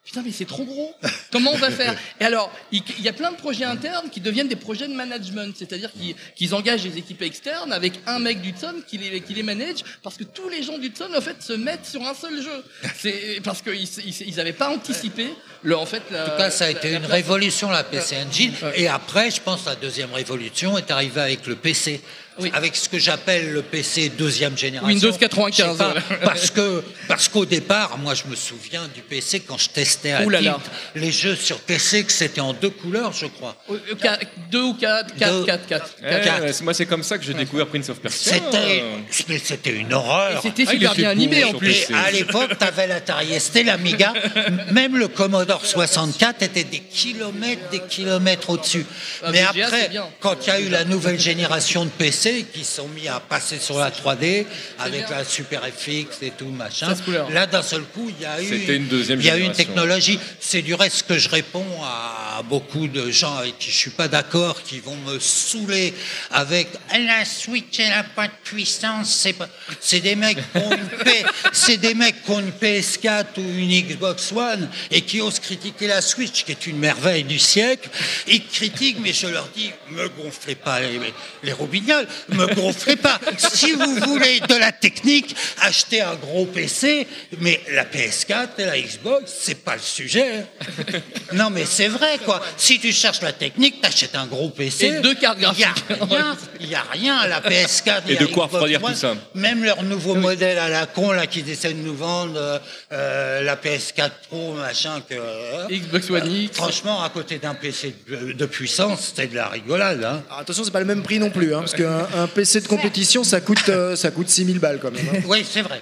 Putain, 0.05 0.21
mais 0.23 0.31
c'est 0.31 0.45
trop 0.45 0.63
gros. 0.63 0.93
Comment 1.31 1.51
on 1.51 1.57
va 1.57 1.71
faire? 1.71 1.95
Et 2.19 2.25
alors, 2.25 2.51
il 2.71 2.83
y 3.01 3.09
a 3.09 3.13
plein 3.13 3.31
de 3.31 3.37
projets 3.37 3.65
internes 3.65 4.09
qui 4.11 4.21
deviennent 4.21 4.47
des 4.47 4.55
projets 4.55 4.87
de 4.87 4.93
management, 4.93 5.55
c'est-à-dire 5.57 5.89
qu'ils 6.35 6.53
engagent 6.53 6.83
des 6.83 6.99
équipes 6.99 7.23
externes 7.23 7.73
avec 7.73 7.93
un 8.05 8.19
mec 8.19 8.39
d'Hudson 8.39 8.75
qui 8.87 8.99
les, 8.99 9.19
qui 9.21 9.33
les 9.33 9.41
manage, 9.41 9.83
parce 10.03 10.15
que 10.15 10.23
tous 10.23 10.47
les 10.47 10.61
gens 10.61 10.77
d'Hudson, 10.77 11.09
en 11.17 11.21
fait, 11.21 11.41
se 11.41 11.53
mettent 11.53 11.87
sur 11.87 12.03
un 12.03 12.13
seul 12.13 12.39
jeu. 12.39 12.63
C'est 12.95 13.41
parce 13.43 13.63
qu'ils 13.63 13.87
ils, 14.27 14.39
avaient 14.39 14.53
pas 14.53 14.69
anticipé 14.69 15.27
le, 15.63 15.75
en 15.75 15.87
fait. 15.87 16.03
La, 16.11 16.25
En 16.25 16.29
tout 16.29 16.37
cas, 16.37 16.51
ça 16.51 16.65
a 16.65 16.69
été 16.69 16.93
une 16.93 17.05
révolution, 17.05 17.71
la 17.71 17.83
PC 17.83 18.17
Engine. 18.17 18.53
Ouais. 18.61 18.81
Et 18.81 18.87
après, 18.87 19.31
je 19.31 19.41
pense, 19.41 19.65
la 19.65 19.75
deuxième 19.75 20.13
révolution 20.13 20.77
est 20.77 20.91
arrivée 20.91 21.21
avec 21.21 21.47
le 21.47 21.55
PC. 21.55 21.99
Oui. 22.39 22.51
Avec 22.53 22.75
ce 22.75 22.89
que 22.89 22.99
j'appelle 22.99 23.51
le 23.53 23.61
PC 23.61 24.09
deuxième 24.09 24.57
génération. 24.57 24.87
Windows 24.93 25.11
Je 25.13 25.17
95, 25.19 25.71
sais 25.71 25.77
pas, 25.77 25.93
voilà. 25.93 26.01
parce 26.25 26.51
que 26.51 26.83
parce 27.07 27.27
qu'au 27.29 27.45
départ, 27.45 27.97
moi, 27.97 28.13
je 28.13 28.23
me 28.29 28.35
souviens 28.35 28.89
du 28.93 29.01
PC 29.01 29.39
quand 29.41 29.57
je 29.57 29.69
testais 29.69 30.11
à 30.11 30.23
Ouh 30.23 30.29
là 30.29 30.41
là. 30.41 30.57
Tilt 30.93 31.03
les 31.03 31.11
jeux 31.11 31.35
sur 31.35 31.59
PC, 31.59 32.03
que 32.03 32.11
c'était 32.11 32.41
en 32.41 32.51
deux 32.53 32.69
couleurs, 32.71 33.13
je 33.13 33.27
crois. 33.27 33.55
Euh, 33.71 33.77
quatre- 34.01 34.25
Deux 34.51 34.63
ou 34.63 34.73
quatre, 34.73 35.15
quatre, 35.15 35.33
Deux. 35.39 35.45
quatre, 35.45 35.65
quatre. 35.67 35.95
Eh, 35.99 36.09
Quatre. 36.23 36.41
ouais, 36.43 36.51
moi, 36.63 36.73
c'est 36.73 36.85
comme 36.85 37.03
ça 37.03 37.17
que 37.17 37.23
j'ai 37.23 37.33
découvert 37.33 37.67
Prince 37.67 37.89
of 37.89 37.99
Persia. 37.99 38.33
C'était, 38.33 38.81
Euh, 38.83 38.97
mais 39.29 39.39
c'était 39.39 39.71
une 39.71 39.93
horreur. 39.93 40.37
Et 40.39 40.41
c'était 40.41 40.65
Ah, 40.67 40.71
super 40.71 40.93
bien 40.95 41.09
animé 41.11 41.43
en 41.45 41.53
plus. 41.53 41.89
Et 41.89 41.93
à 41.93 42.11
l'époque, 42.11 42.57
t'avais 42.57 42.87
l'Atari 42.87 43.39
ST, 43.39 43.63
l'Amiga, 43.63 44.13
même 44.71 44.97
le 44.97 45.07
Commodore 45.07 45.65
64 45.65 46.41
était 46.43 46.63
des 46.65 46.79
kilomètres, 46.79 47.69
des 47.71 47.79
kilomètres 47.79 48.49
au-dessus. 48.49 48.85
Ah, 49.23 49.29
Mais 49.31 49.41
après, 49.41 49.89
quand 50.19 50.35
il 50.45 50.47
y 50.47 50.51
a 50.51 50.59
eu 50.59 50.69
la 50.69 50.83
nouvelle 50.83 51.19
génération 51.19 51.85
de 51.85 51.89
PC 51.89 52.24
qui 52.33 52.63
sont 52.63 52.87
mis 52.89 53.07
à 53.07 53.19
passer 53.19 53.59
sur 53.59 53.77
la 53.79 53.91
3D 53.91 54.45
avec 54.79 55.05
bien. 55.07 55.17
la 55.17 55.23
Super 55.23 55.61
FX 55.63 56.21
et 56.23 56.31
tout 56.31 56.47
machin, 56.49 56.87
16 56.89 57.01
couleurs. 57.01 57.29
là 57.29 57.45
d'un 57.45 57.61
seul 57.61 57.83
coup, 57.83 58.09
il 58.09 58.21
y 58.21 58.25
a 58.25 58.41
eu, 58.41 58.75
une 58.75 58.87
deuxième 58.87 59.19
il 59.19 59.25
y 59.25 59.29
a 59.29 59.33
eu 59.35 59.41
une 59.41 59.53
génération. 59.53 59.65
technologie. 59.65 60.19
C'est 60.39 60.61
du 60.61 60.73
reste 60.73 60.97
ce 60.97 61.03
que 61.03 61.17
je 61.17 61.29
réponds 61.29 61.65
à 61.83 62.41
beaucoup 62.43 62.87
de 62.87 63.11
gens 63.11 63.35
avec 63.35 63.57
qui 63.59 63.69
je 63.71 63.77
suis 63.77 63.89
pas 63.91 64.07
d'accord, 64.07 64.61
qui 64.63 64.79
vont 64.79 64.95
me 65.07 65.19
saouler 65.19 65.93
avec 66.31 66.67
la 66.91 67.23
Switch, 67.25 67.79
elle 67.79 67.93
a 67.93 68.03
pas 68.03 68.27
de 68.27 68.33
puissance. 68.43 69.09
C'est 69.13 69.33
pas, 69.33 69.47
c'est 69.79 69.99
des 69.99 70.15
mecs 70.15 70.37
qui 70.37 70.57
ont 70.57 70.71
une 70.71 70.87
P- 71.03 71.25
c'est 71.53 71.77
des 71.77 71.93
mecs 71.93 72.23
qui 72.23 72.31
ont 72.31 72.39
une 72.39 72.51
PS4 72.51 73.25
ou 73.37 73.41
une 73.57 73.71
Xbox 73.87 74.31
One 74.31 74.69
et 74.91 75.01
qui 75.01 75.21
osent 75.21 75.39
critiquer 75.39 75.87
la 75.87 76.01
Switch, 76.01 76.43
qui 76.43 76.51
est 76.51 76.67
une 76.67 76.77
merveille 76.77 77.23
du 77.23 77.39
siècle. 77.39 77.89
Ils 78.27 78.45
critiquent, 78.45 78.97
mais 79.01 79.13
je 79.13 79.27
leur 79.27 79.47
dis, 79.55 79.71
me 79.91 80.07
gonflez 80.09 80.55
pas 80.55 80.79
les, 80.79 80.99
les 81.43 81.51
roubignoles, 81.53 82.07
me 82.29 82.45
gonflez 82.55 82.95
pas. 82.95 83.19
Si 83.37 83.71
vous 83.71 83.95
voulez 84.07 84.39
de 84.41 84.55
la 84.55 84.71
technique, 84.71 85.35
achetez 85.61 86.01
un 86.01 86.15
gros 86.15 86.45
PC, 86.45 87.07
mais 87.39 87.59
la 87.73 87.85
PS4 87.85 88.49
et 88.59 88.65
la 88.65 88.79
Xbox, 88.79 89.31
c'est 89.41 89.63
pas 89.63 89.75
le 89.75 89.81
sujet. 89.81 90.39
hein. 90.39 90.99
Non, 91.33 91.49
mais 91.49 91.65
c'est 91.65 91.87
vrai, 91.87 92.17
quoi. 92.23 92.41
Si 92.57 92.79
tu 92.79 92.91
cherches 92.91 93.21
la 93.21 93.33
technique, 93.33 93.81
t'achètes 93.81 94.15
un 94.15 94.25
gros 94.25 94.49
PC. 94.49 94.85
Et 94.87 94.99
deux 95.01 95.15
cartes 95.15 95.37
Il 95.39 95.43
y 95.43 95.45
a 95.45 95.49
graphiques. 95.51 95.85
rien, 96.09 96.37
il 96.59 96.67
y 96.69 96.75
a 96.75 96.83
rien 96.91 97.17
à 97.17 97.27
la 97.27 97.41
PS4. 97.41 98.03
Et 98.07 98.13
la 98.15 98.19
de 98.21 98.25
quoi 98.27 98.45
refroidir 98.45 98.81
tout 98.81 98.93
ça. 98.93 99.15
Même 99.33 99.63
leur 99.63 99.83
nouveau 99.83 100.15
modèle 100.15 100.57
à 100.57 100.69
la 100.69 100.85
con, 100.85 101.11
là, 101.11 101.27
qu'ils 101.27 101.49
essaient 101.49 101.73
de 101.73 101.81
nous 101.81 101.95
vendre, 101.95 102.33
euh, 102.37 102.59
euh, 102.91 103.41
la 103.43 103.55
PS4 103.55 104.11
Pro, 104.29 104.53
machin, 104.53 105.01
que. 105.07 105.15
euh, 105.15 105.67
Xbox 105.69 106.09
One 106.09 106.31
X. 106.31 106.57
Franchement, 106.57 107.03
à 107.03 107.09
côté 107.09 107.37
d'un 107.39 107.55
PC 107.55 107.95
de, 108.09 108.31
de 108.33 108.45
puissance, 108.45 109.07
c'était 109.15 109.27
de 109.27 109.35
la 109.35 109.47
rigolade, 109.47 110.03
hein. 110.03 110.23
Alors, 110.27 110.39
attention, 110.39 110.63
c'est 110.63 110.71
pas 110.71 110.79
le 110.79 110.85
même 110.85 111.03
prix 111.03 111.19
non 111.19 111.29
plus, 111.29 111.53
hein, 111.53 111.59
parce 111.59 111.73
qu'un 111.73 112.04
un 112.15 112.27
PC 112.27 112.61
de 112.61 112.67
compétition, 112.67 113.23
ça 113.23 113.41
coûte, 113.41 113.67
euh, 113.69 113.95
ça 113.95 114.11
coûte 114.11 114.29
6000 114.29 114.59
balles 114.59 114.79
quand 114.81 114.91
même. 114.91 115.05
hein. 115.13 115.19
Oui, 115.27 115.45
c'est 115.49 115.61
vrai. 115.61 115.81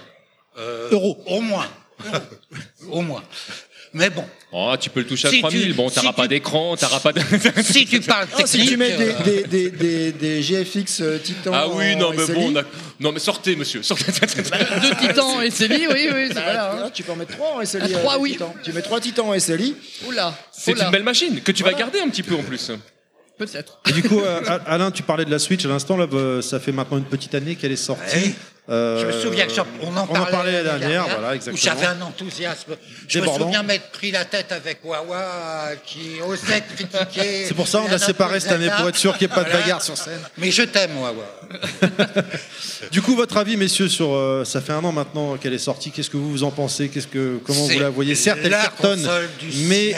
Euh, 0.58 0.88
Euros. 0.92 1.22
Au 1.26 1.40
moins. 1.40 1.66
Au 2.90 3.00
moins. 3.02 3.22
Mais 3.96 4.10
bon, 4.10 4.24
Oh, 4.56 4.74
tu 4.80 4.90
peux 4.90 5.00
le 5.00 5.06
toucher 5.06 5.28
à 5.28 5.30
Si 5.30 5.40
3000. 5.40 5.62
tu- 5.68 5.72
Bon, 5.74 5.88
si 5.88 5.94
t'auras 5.96 6.08
tu- 6.08 6.14
pas 6.16 6.26
d'écran, 6.28 6.76
t'auras 6.76 6.98
pas 6.98 7.12
de. 7.12 7.20
si 7.62 7.86
tu 7.86 8.00
parles 8.00 8.26
Ah, 8.32 8.36
technique. 8.42 8.62
si 8.64 8.68
tu 8.68 8.76
mets 8.76 8.96
des, 8.96 9.08
euh, 9.10 9.22
des, 9.24 9.42
des, 9.44 9.70
des, 9.70 10.12
des 10.12 10.42
GFX 10.42 11.00
euh, 11.00 11.18
Titan 11.18 11.52
Ah 11.54 11.68
oui, 11.68 11.94
non, 11.94 12.08
en 12.08 12.10
mais 12.12 12.24
SLI, 12.24 12.34
bon, 12.34 12.50
d'accord. 12.52 12.70
non, 12.98 13.12
mais 13.12 13.20
sortez, 13.20 13.54
monsieur. 13.54 13.82
Sortez. 13.84 14.10
Deux 14.10 14.94
titans 15.00 15.42
et 15.42 15.50
Célie, 15.50 15.86
oui, 15.88 16.08
oui, 16.12 16.28
bah, 16.34 16.40
voilà. 16.42 16.72
hein. 16.72 16.82
ah, 16.86 16.90
tu 16.92 17.04
peux 17.04 17.12
en 17.12 17.16
mettre 17.16 17.36
trois 17.36 17.54
en 17.56 17.64
SLI. 17.64 17.94
Ah, 17.94 17.98
trois, 17.98 18.14
euh, 18.16 18.18
oui. 18.20 18.32
Titans. 18.32 18.52
Tu 18.64 18.72
mets 18.72 18.82
trois 18.82 19.00
Titans 19.00 19.26
en 19.28 19.38
SLI. 19.38 19.76
Oula. 20.08 20.34
C'est 20.52 20.72
une 20.72 20.90
belle 20.90 21.04
machine 21.04 21.40
que 21.40 21.52
tu 21.52 21.62
vas 21.62 21.72
garder 21.72 22.00
un 22.00 22.08
petit 22.08 22.24
peu 22.24 22.34
en 22.34 22.42
plus. 22.42 22.70
Peut-être. 23.36 23.80
Et 23.88 23.92
du 23.92 24.02
coup, 24.02 24.20
euh, 24.20 24.58
Alain, 24.66 24.90
tu 24.90 25.02
parlais 25.02 25.24
de 25.24 25.30
la 25.30 25.38
Switch 25.38 25.64
à 25.64 25.68
l'instant, 25.68 25.96
là, 25.96 26.06
euh, 26.12 26.40
ça 26.40 26.60
fait 26.60 26.72
maintenant 26.72 26.98
une 26.98 27.04
petite 27.04 27.34
année 27.34 27.56
qu'elle 27.56 27.72
est 27.72 27.76
sortie. 27.76 28.16
Ouais. 28.16 28.34
Euh, 28.70 28.98
Je 28.98 29.06
me 29.06 29.12
souviens 29.22 29.46
que 29.46 29.52
on 29.82 29.94
en 29.94 30.04
on 30.04 30.06
parlait, 30.06 30.30
parlait 30.30 30.62
l'année 30.62 30.78
dernière, 30.80 31.06
voilà, 31.06 31.36
Où 31.36 31.56
j'avais 31.56 31.84
un 31.84 32.00
enthousiasme. 32.00 32.76
Je 33.06 33.18
Débordant. 33.18 33.40
me 33.40 33.44
souviens 33.44 33.62
m'être 33.62 33.90
pris 33.90 34.10
la 34.10 34.24
tête 34.24 34.52
avec 34.52 34.78
Wawa 34.82 35.72
qui 35.84 36.18
osait 36.26 36.62
critiquer. 36.74 37.44
C'est 37.46 37.52
pour 37.54 37.68
ça 37.68 37.80
qu'on 37.80 37.92
a 37.92 37.98
séparé 37.98 38.40
cette 38.40 38.52
année 38.52 38.70
pour 38.74 38.88
être 38.88 38.96
sûr 38.96 39.18
qu'il 39.18 39.26
n'y 39.28 39.32
ait 39.32 39.36
pas 39.36 39.44
de 39.44 39.52
bagarre 39.52 39.82
sur 39.82 39.98
scène. 39.98 40.20
Mais 40.38 40.50
je 40.50 40.62
t'aime, 40.62 40.96
Wawa. 40.98 41.24
Du 42.90 43.00
coup, 43.02 43.14
votre 43.16 43.36
avis, 43.36 43.56
messieurs, 43.56 43.88
sur 43.88 44.14
euh, 44.14 44.44
ça 44.44 44.60
fait 44.60 44.72
un 44.72 44.84
an 44.84 44.92
maintenant 44.92 45.36
qu'elle 45.36 45.54
est 45.54 45.58
sortie. 45.58 45.90
Qu'est-ce 45.90 46.10
que 46.10 46.16
vous 46.16 46.30
vous 46.30 46.44
en 46.44 46.50
pensez? 46.50 46.88
Qu'est-ce 46.88 47.06
que 47.06 47.38
comment 47.44 47.66
vous 47.66 47.78
la 47.78 47.88
voyez? 47.90 48.14
Certes, 48.14 48.40
elle 48.44 48.50
cartonne, 48.50 49.08
mais 49.68 49.94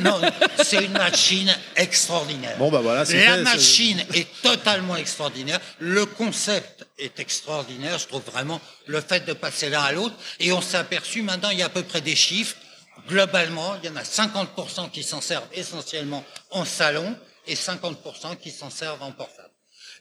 non, 0.00 0.20
c'est 0.62 0.84
une 0.84 0.92
machine 0.92 1.54
extraordinaire. 1.76 2.56
bon 2.58 2.70
bah 2.70 2.80
voilà, 2.82 3.00
La 3.00 3.04
fait, 3.06 3.42
machine 3.42 4.02
est 4.14 4.26
totalement 4.42 4.96
extraordinaire. 4.96 5.60
Le 5.78 6.06
concept 6.06 6.77
est 6.98 7.20
extraordinaire. 7.20 7.98
Je 7.98 8.06
trouve 8.06 8.22
vraiment 8.22 8.60
le 8.86 9.00
fait 9.00 9.24
de 9.26 9.32
passer 9.32 9.68
l'un 9.68 9.82
à 9.82 9.92
l'autre. 9.92 10.14
Et 10.40 10.52
on 10.52 10.60
s'est 10.60 10.76
aperçu 10.76 11.22
maintenant, 11.22 11.50
il 11.50 11.58
y 11.58 11.62
a 11.62 11.66
à 11.66 11.70
peu 11.70 11.82
près 11.82 12.00
des 12.00 12.16
chiffres. 12.16 12.56
Globalement, 13.08 13.76
il 13.82 13.88
y 13.88 13.92
en 13.92 13.96
a 13.96 14.02
50% 14.02 14.90
qui 14.90 15.02
s'en 15.02 15.20
servent 15.20 15.46
essentiellement 15.52 16.24
en 16.50 16.64
salon 16.64 17.16
et 17.46 17.54
50% 17.54 18.36
qui 18.38 18.50
s'en 18.50 18.70
servent 18.70 19.02
en 19.02 19.12
portable. 19.12 19.50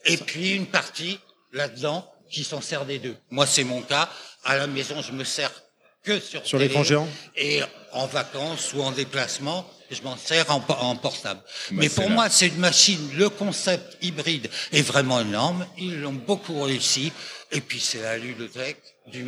Et 0.06 0.18
puis 0.18 0.54
une 0.54 0.68
partie 0.68 1.20
là-dedans 1.54 2.10
qui 2.30 2.44
s'en 2.44 2.62
sert 2.62 2.86
des 2.86 3.00
deux. 3.00 3.16
Moi, 3.30 3.46
c'est 3.46 3.64
mon 3.64 3.82
cas. 3.82 4.10
À 4.44 4.58
la 4.58 4.68
maison, 4.68 5.02
je 5.02 5.12
me 5.12 5.24
sers 5.24 5.52
que 6.04 6.20
sur 6.20 6.46
Sur 6.46 6.60
l'écran 6.60 6.84
géant? 6.84 7.08
Et 7.36 7.62
en 7.92 8.08
vacances 8.08 8.74
ou 8.74 8.82
en 8.82 8.92
déplacement, 8.92 9.70
je 9.92 10.02
m'en 10.02 10.18
sers 10.18 10.50
en, 10.52 10.64
en 10.80 10.96
portable. 10.96 11.42
Bah, 11.72 11.78
Mais 11.80 11.90
pour 11.90 12.06
là. 12.06 12.10
moi, 12.10 12.30
c'est 12.30 12.48
une 12.48 12.58
machine. 12.58 13.10
Le 13.16 13.30
concept 13.30 13.98
hybride 14.02 14.50
est 14.72 14.82
vraiment 14.82 15.20
énorme. 15.22 15.66
Ils 15.78 16.02
l'ont 16.02 16.14
beaucoup 16.14 16.62
réussi. 16.62 17.12
Et 17.52 17.62
puis, 17.62 17.80
c'est 17.80 18.02
la 18.02 18.18
ludothèque 18.18 18.82
du 19.08 19.26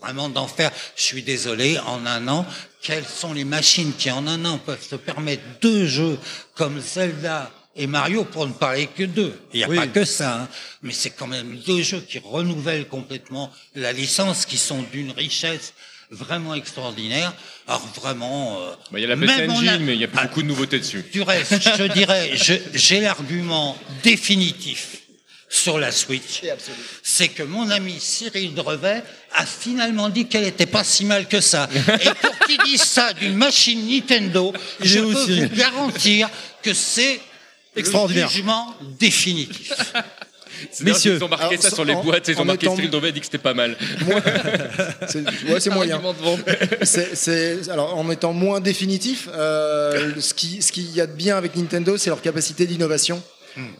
vraiment 0.00 0.28
d'en 0.28 0.48
faire. 0.48 0.72
Je 0.96 1.02
suis 1.02 1.22
désolé, 1.22 1.78
en 1.80 2.04
un 2.06 2.26
an, 2.28 2.44
quelles 2.82 3.06
sont 3.06 3.32
les 3.32 3.44
machines 3.44 3.92
qui 3.96 4.10
en 4.10 4.26
un 4.26 4.44
an 4.44 4.58
peuvent 4.58 4.82
se 4.84 4.96
permettre 4.96 5.42
deux 5.60 5.86
jeux 5.86 6.18
comme 6.54 6.80
Zelda 6.80 7.50
et 7.76 7.86
Mario 7.86 8.24
pour 8.24 8.46
ne 8.46 8.52
parler 8.52 8.86
que 8.88 9.04
d'eux. 9.04 9.38
Il 9.52 9.58
n'y 9.58 9.64
a 9.64 9.68
Oui. 9.68 9.76
pas 9.76 9.86
que 9.86 10.04
ça, 10.04 10.42
hein. 10.42 10.48
mais 10.82 10.92
c'est 10.92 11.10
quand 11.10 11.26
même 11.26 11.56
deux 11.66 11.82
jeux 11.82 12.00
qui 12.00 12.18
renouvellent 12.18 12.88
complètement 12.88 13.50
la 13.74 13.92
licence, 13.92 14.46
qui 14.46 14.58
sont 14.58 14.82
d'une 14.92 15.10
richesse 15.12 15.74
vraiment 16.10 16.54
extraordinaire. 16.54 17.32
Alors 17.66 17.86
vraiment, 17.96 18.58
euh, 18.60 18.70
Bah, 18.90 18.98
Il 18.98 19.02
y 19.02 19.04
a 19.04 19.08
la 19.08 19.16
même 19.16 19.28
PC 19.28 19.48
Engine, 19.48 19.68
a- 19.68 19.78
mais 19.78 19.92
il 19.94 19.98
n'y 19.98 20.04
a 20.04 20.08
plus 20.08 20.18
Ah, 20.20 20.26
beaucoup 20.26 20.42
de 20.42 20.48
nouveautés 20.48 20.78
dessus. 20.78 21.04
du 21.12 21.22
reste, 21.22 21.54
je 21.62 21.70
te 21.70 21.92
dirais, 21.92 22.32
j'ai 22.74 23.00
l'argument 23.00 23.76
définitif 24.02 24.98
sur 25.48 25.78
la 25.78 25.90
Switch. 25.92 26.42
C'est 27.02 27.28
que 27.28 27.42
mon 27.42 27.70
ami 27.70 27.94
Cyril 28.00 28.54
Drevet 28.54 29.02
a 29.32 29.46
finalement 29.46 30.08
dit 30.10 30.26
qu'elle 30.26 30.44
n'était 30.44 30.66
pas 30.66 30.84
si 30.84 31.04
mal 31.04 31.26
que 31.28 31.40
ça. 31.40 31.68
Et 31.74 32.10
pour 32.20 32.38
qu'il 32.46 32.58
dise 32.64 32.82
ça 32.82 33.12
d'une 33.14 33.34
machine 33.36 33.88
Nintendo, 33.88 34.52
je 34.80 34.98
peux 35.00 35.46
vous 35.48 35.54
garantir 35.56 36.28
que 36.62 36.74
c'est 36.74 37.20
Extraordinaire. 37.76 38.26
le 38.26 38.32
jugement 38.32 38.74
définitif. 38.98 39.72
Messieurs, 40.80 41.16
ils 41.16 41.24
ont 41.24 41.28
marqué 41.28 41.44
alors, 41.46 41.62
ça 41.62 41.70
sur 41.70 41.84
les 41.84 41.94
en- 41.94 42.02
boîtes, 42.02 42.28
ils 42.28 42.40
ont 42.40 42.44
marqué 42.44 42.66
étant- 42.66 42.76
Cyril 42.76 42.90
Drevet 42.90 43.12
dit 43.12 43.20
que 43.20 43.26
c'était 43.26 43.38
pas 43.38 43.54
mal. 43.54 43.76
C'est 45.08 45.24
ouais, 45.48 45.60
c'est 45.60 45.70
moyen. 45.70 46.00
C'est- 46.82 47.14
c'est- 47.14 47.68
alors, 47.70 47.96
en 47.96 48.10
étant 48.10 48.32
moins 48.32 48.60
définitif, 48.60 49.28
euh, 49.34 50.12
ce 50.18 50.34
qui 50.34 50.62
ce 50.62 50.72
qu'il 50.72 50.90
y 50.94 51.00
a 51.00 51.06
de 51.06 51.12
bien 51.12 51.36
avec 51.36 51.56
Nintendo, 51.56 51.96
c'est 51.96 52.10
leur 52.10 52.20
capacité 52.22 52.66
d'innovation. 52.66 53.22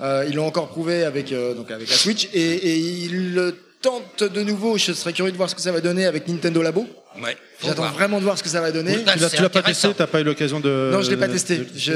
Euh, 0.00 0.24
ils 0.28 0.36
l'ont 0.36 0.46
encore 0.46 0.68
prouvé 0.68 1.02
avec 1.04 1.32
euh, 1.32 1.54
donc 1.54 1.70
avec 1.70 1.88
la 1.90 1.96
Switch 1.96 2.28
et, 2.32 2.40
et 2.40 2.76
ils 2.78 3.34
le 3.34 3.56
tentent 3.82 4.22
de 4.22 4.42
nouveau. 4.42 4.78
Je 4.78 4.92
serais 4.92 5.12
curieux 5.12 5.32
de 5.32 5.36
voir 5.36 5.50
ce 5.50 5.54
que 5.54 5.60
ça 5.60 5.72
va 5.72 5.80
donner 5.80 6.06
avec 6.06 6.28
Nintendo 6.28 6.62
Labo. 6.62 6.86
Ouais, 7.22 7.36
J'attends 7.64 7.90
vraiment 7.92 8.18
de 8.18 8.24
voir 8.24 8.36
ce 8.36 8.42
que 8.42 8.48
ça 8.48 8.60
va 8.60 8.72
donner. 8.72 8.96
Oui, 8.96 9.04
Tu 9.04 9.40
l'as- 9.42 9.48
pas 9.48 9.62
testé, 9.62 9.88
t'as 9.96 10.06
pas 10.08 10.20
eu 10.20 10.24
l'occasion 10.24 10.58
de. 10.60 10.90
Non, 10.92 11.00
je 11.00 11.10
l'ai 11.10 11.16
pas 11.16 11.28
testé. 11.28 11.58
de- 11.58 11.66
J'ai 11.76 11.92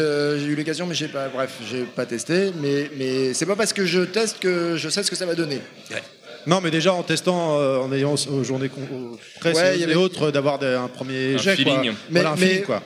eu 0.46 0.54
l'occasion, 0.54 0.86
mais 0.86 0.94
j'ai 0.94 1.08
pas. 1.08 1.28
Bref, 1.28 1.50
j'ai 1.70 1.82
pas 1.82 2.06
testé. 2.06 2.52
Mais 2.62 2.90
mais 2.96 3.34
c'est 3.34 3.46
pas 3.46 3.56
parce 3.56 3.72
que 3.72 3.84
je 3.84 4.00
teste 4.02 4.38
que 4.38 4.76
je 4.76 4.88
sais 4.88 5.02
ce 5.02 5.10
que 5.10 5.16
ça 5.16 5.26
va 5.26 5.34
donner. 5.34 5.60
Non, 6.46 6.60
mais 6.60 6.70
déjà 6.70 6.92
en 6.94 7.02
testant, 7.02 7.58
euh, 7.60 7.78
en 7.78 7.92
ayant 7.92 8.14
aux 8.30 8.44
journées 8.44 8.70
aux 8.92 9.18
presse 9.40 9.56
Ouais, 9.56 9.76
et, 9.76 9.80
y 9.80 9.84
avait- 9.84 9.96
autres, 9.96 10.30
d'avoir 10.30 10.62
un 10.62 10.88
premier 10.88 11.34
Un 11.34 11.38
jet. 11.38 11.62
quoi. 11.62 11.74
feeling. 11.74 11.92
Mais- 12.10 12.20
Voilà, 12.20 12.30
un 12.30 12.36
mais- 12.36 12.46
feeling, 12.46 12.62
quoi. 12.64 12.82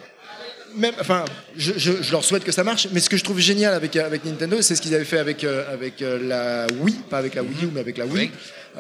même, 0.74 0.94
enfin, 0.98 1.24
je, 1.56 1.72
je- 1.76 2.02
je 2.02 2.12
leur 2.12 2.24
souhaite 2.24 2.42
que 2.44 2.50
ça 2.50 2.64
marche, 2.64 2.88
mais 2.92 2.98
ce 3.00 3.08
que 3.10 3.16
je 3.18 3.22
trouve 3.22 3.38
génial 3.38 3.74
avec, 3.74 3.94
avec 3.94 4.24
Nintendo, 4.24 4.56
c'est 4.62 4.74
ce 4.74 4.80
qu'ils 4.82 4.94
avaient 4.94 5.04
fait 5.04 5.18
avec, 5.18 5.44
euh, 5.44 5.70
avec 5.72 6.00
euh, 6.02 6.18
la 6.26 6.66
Wii, 6.80 6.96
pas 7.10 7.18
avec 7.18 7.34
la 7.34 7.42
Wii 7.42 7.64
U, 7.64 7.68
mais 7.72 7.80
avec 7.80 7.98
la 7.98 8.06
Wii. 8.06 8.14
Oui. 8.24 8.30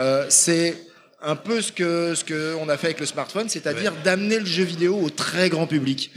Euh, 0.00 0.24
c'est 0.30 0.74
un 1.24 1.36
peu 1.36 1.60
ce 1.62 1.72
que 1.72 2.14
ce 2.14 2.24
que 2.24 2.54
on 2.60 2.68
a 2.68 2.76
fait 2.76 2.88
avec 2.88 3.00
le 3.00 3.06
smartphone, 3.06 3.48
c'est-à-dire 3.48 3.92
d'amener 4.04 4.38
le 4.38 4.46
jeu 4.46 4.64
vidéo 4.64 4.98
au 5.00 5.10
très 5.10 5.48
grand 5.48 5.66
public. 5.66 6.10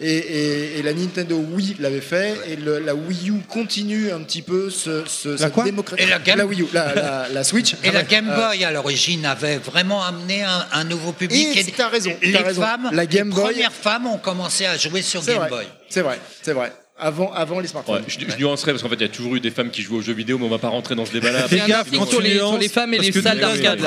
Et, 0.00 0.16
et- 0.16 0.78
et 0.78 0.82
la 0.82 0.94
Nintendo 0.94 1.36
Wii 1.36 1.76
l'avait 1.78 2.00
fait, 2.00 2.34
et 2.48 2.56
le- 2.56 2.80
la 2.80 2.92
Wii 2.94 3.28
U 3.30 3.34
continue 3.48 4.10
un 4.10 4.20
petit 4.22 4.42
peu 4.42 4.68
ce, 4.68 5.04
ce, 5.06 5.36
cette 5.36 5.52
quoi 5.52 5.62
démocra- 5.64 5.96
Et 5.98 6.06
la 6.06 6.18
Game- 6.18 6.40
Wii 6.40 6.62
U, 6.62 6.66
la, 6.72 6.94
la- 6.94 7.28
la 7.28 7.44
Switch. 7.44 7.74
Et 7.84 7.90
la 7.92 8.02
Game 8.02 8.28
Euh, 8.28 8.34
Boy, 8.48 8.64
à 8.64 8.72
l'origine, 8.72 9.24
avait 9.26 9.58
vraiment 9.58 10.02
amené 10.02 10.42
un, 10.42 10.66
un 10.72 10.84
nouveau 10.84 11.12
public. 11.12 11.56
Et 11.56 11.64
t'as 11.70 11.88
raison, 11.88 12.10
Les 12.20 12.32
t'as 12.32 12.42
raison. 12.42 12.62
femmes, 12.62 12.88
La 12.92 13.06
Game 13.06 13.28
les 13.28 13.34
Boy- 13.34 13.44
premières 13.52 13.72
femmes 13.72 14.06
ont 14.06 14.18
commencé 14.18 14.66
à 14.66 14.76
jouer 14.76 15.02
sur 15.02 15.24
Game 15.24 15.36
vrai, 15.36 15.48
Boy. 15.50 15.66
c'est 15.88 16.02
vrai, 16.02 16.18
c'est 16.42 16.52
vrai. 16.52 16.72
Avant, 17.04 17.32
avant 17.32 17.58
les 17.58 17.66
smartphones. 17.66 17.96
Ouais, 17.96 18.02
je, 18.06 18.18
je 18.20 18.36
nuancerais 18.38 18.70
parce 18.72 18.82
qu'en 18.82 18.88
fait, 18.88 18.94
il 18.94 19.02
y 19.02 19.04
a 19.04 19.08
toujours 19.08 19.34
eu 19.34 19.40
des 19.40 19.50
femmes 19.50 19.70
qui 19.70 19.82
jouent 19.82 19.96
aux 19.96 20.02
jeux 20.02 20.12
vidéo, 20.12 20.38
mais 20.38 20.44
on 20.46 20.48
va 20.48 20.58
pas 20.58 20.68
rentrer 20.68 20.94
dans 20.94 21.04
ce 21.04 21.12
débat-là. 21.12 21.48
Fais 21.48 21.60
gaffe 21.66 21.88
sur 22.08 22.20
les- 22.20 22.34
nuances, 22.36 22.50
sur 22.50 22.58
les 22.60 22.68
femmes 22.68 22.94
et 22.94 22.98
les 23.00 23.10
salles 23.12 23.40
d'arcade. 23.40 23.80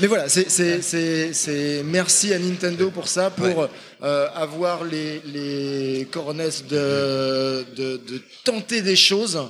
Mais 0.00 0.06
voilà, 0.08 0.28
c'est- 0.28 0.50
c'est 0.50 0.82
c'est- 0.82 1.32
c'est 1.32 1.82
merci 1.84 2.32
à 2.34 2.38
Nintendo 2.38 2.90
pour 2.90 3.06
ça, 3.08 3.30
pour 3.30 3.68
euh, 4.02 4.26
avoir 4.34 4.84
les, 4.84 5.22
les 5.24 6.06
coronesses 6.10 6.64
de, 6.66 7.64
de, 7.76 7.96
de 7.96 8.20
tenter 8.42 8.82
des 8.82 8.96
choses 8.96 9.40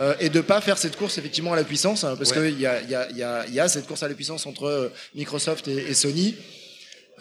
euh, 0.00 0.14
et 0.20 0.28
de 0.28 0.40
pas 0.40 0.60
faire 0.60 0.78
cette 0.78 0.96
course 0.96 1.16
effectivement 1.18 1.52
à 1.52 1.56
la 1.56 1.64
puissance, 1.64 2.04
hein, 2.04 2.14
parce 2.18 2.30
Ouais. 2.32 2.50
qu'il 2.50 2.60
y 2.60 2.66
a, 2.66 2.80
il 2.82 2.90
y, 2.90 2.94
a, 2.94 3.08
il 3.10 3.16
y, 3.16 3.22
a, 3.22 3.44
il 3.48 3.54
y 3.54 3.60
a 3.60 3.68
cette 3.68 3.86
course 3.86 4.02
à 4.02 4.08
la 4.08 4.14
puissance 4.14 4.44
entre 4.46 4.64
euh, 4.66 4.88
Microsoft 5.14 5.68
et, 5.68 5.76
et 5.90 5.94
Sony. 5.94 6.34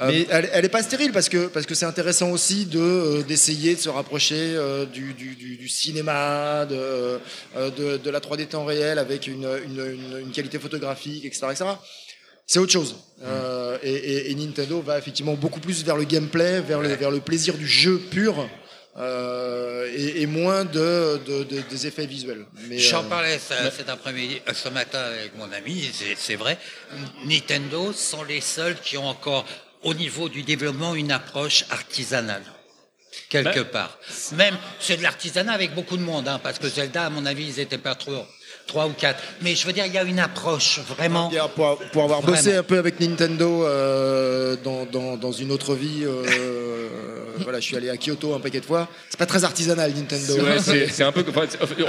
Euh, 0.02 0.08
Mais- 0.10 0.26
elle, 0.32 0.50
elle 0.54 0.66
est 0.66 0.70
pas 0.70 0.82
stérile 0.84 1.12
parce 1.12 1.30
que 1.30 1.48
parce 1.48 1.66
que 1.66 1.76
c'est 1.76 1.86
intéressant 1.86 2.32
aussi 2.32 2.66
de 2.66 2.80
euh, 2.80 3.22
d'essayer 3.24 3.76
de 3.76 3.80
se 3.80 3.90
rapprocher 3.90 4.36
euh, 4.56 4.86
du, 4.86 5.14
du, 5.14 5.70
cinéma, 5.70 6.66
de, 6.66 6.76
euh, 6.76 7.70
de 7.70 7.98
de 7.98 8.10
la 8.10 8.20
3D 8.20 8.48
temps 8.48 8.66
réel 8.66 8.98
avec 9.00 9.28
une, 9.28 9.48
une, 9.66 9.80
une, 9.86 10.20
une 10.26 10.32
qualité 10.32 10.58
photographique, 10.60 11.24
etc. 11.26 11.48
etc. 11.52 11.66
C'est 12.48 12.60
autre 12.60 12.72
chose. 12.72 12.96
Euh, 13.24 13.78
et, 13.84 13.94
et- 13.94 14.32
et 14.32 14.36
Nintendo 14.36 14.82
va 14.82 14.98
effectivement 14.98 15.36
beaucoup 15.36 15.60
plus 15.60 15.84
vers 15.86 15.96
le 15.98 16.04
gameplay, 16.06 16.62
vers 16.62 16.82
le, 16.82 16.90
vers 16.96 17.12
le 17.12 17.20
plaisir 17.20 17.54
du 17.56 17.68
jeu 17.68 17.98
pur. 18.00 18.50
euh, 18.98 19.90
et, 19.96 20.22
et 20.24 20.26
moins 20.26 20.66
de, 20.66 21.18
de- 21.26 21.44
de- 21.44 21.62
des 21.70 21.88
effets 21.88 22.06
visuels. 22.06 22.46
J'en 22.72 23.06
euh, 23.06 23.08
parlais 23.08 23.40
ce- 23.40 23.72
cet 23.78 23.88
après-midi, 23.88 24.42
ce 24.54 24.68
matin 24.70 25.00
avec 25.00 25.38
mon 25.38 25.50
ami, 25.54 25.90
c'est 26.18 26.36
vrai. 26.36 26.58
Nintendo 27.26 27.94
sont 27.94 28.24
les 28.24 28.42
seuls 28.42 28.76
qui 28.84 28.98
ont 28.98 29.06
encore, 29.08 29.46
au 29.84 29.94
niveau 29.94 30.30
du 30.30 30.44
développement, 30.44 30.96
une 30.96 31.12
approche 31.12 31.66
artisanale. 31.70 32.44
Quelque 33.30 33.60
Ben- 33.60 33.66
part. 33.66 33.98
Même, 34.34 34.58
c'est 34.80 34.98
de 34.98 35.04
l'artisanat 35.04 35.52
avec 35.54 35.74
beaucoup 35.74 35.98
de 35.98 36.04
monde, 36.04 36.28
hein, 36.28 36.40
parce 36.42 36.60
que 36.60 36.70
Zelda, 36.70 37.06
à 37.06 37.10
mon 37.10 37.26
avis, 37.26 37.46
ils 37.46 37.60
étaient 37.60 37.78
pas 37.78 37.96
trop, 37.96 38.26
trois 38.72 38.88
ou 38.88 38.94
quatre. 38.94 39.22
Mais 39.42 39.54
je 39.56 39.68
veux 39.68 39.74
dire, 39.74 39.86
il 39.86 39.94
y 39.94 39.98
a 39.98 40.04
une 40.04 40.20
approche 40.20 40.80
vraiment. 40.88 41.30
Pour, 41.56 41.78
pour 41.92 42.04
avoir 42.04 42.22
bossé 42.22 42.56
un 42.56 42.64
peu 42.64 42.78
avec 42.78 43.00
Nintendo 43.02 43.66
euh, 43.66 44.56
dans, 44.64 44.86
dans, 44.86 45.18
dans 45.18 45.32
une 45.34 45.52
autre 45.52 45.76
vie, 45.76 46.04
euh, 46.06 46.88
voilà, 47.40 47.60
je 47.60 47.66
suis 47.66 47.76
allé 47.76 47.90
à 47.90 47.98
Kyoto 47.98 48.34
un 48.34 48.40
paquet 48.40 48.62
de 48.62 48.66
fois. 48.66 48.88
C'est 49.10 49.20
pas 49.20 49.26
très 49.26 49.44
artisanal 49.44 49.92
Nintendo. 49.94 50.36
Ouais, 50.42 50.60
c'est 50.64 50.88
c'est 50.88 51.04
un 51.04 51.12
peu. 51.12 51.26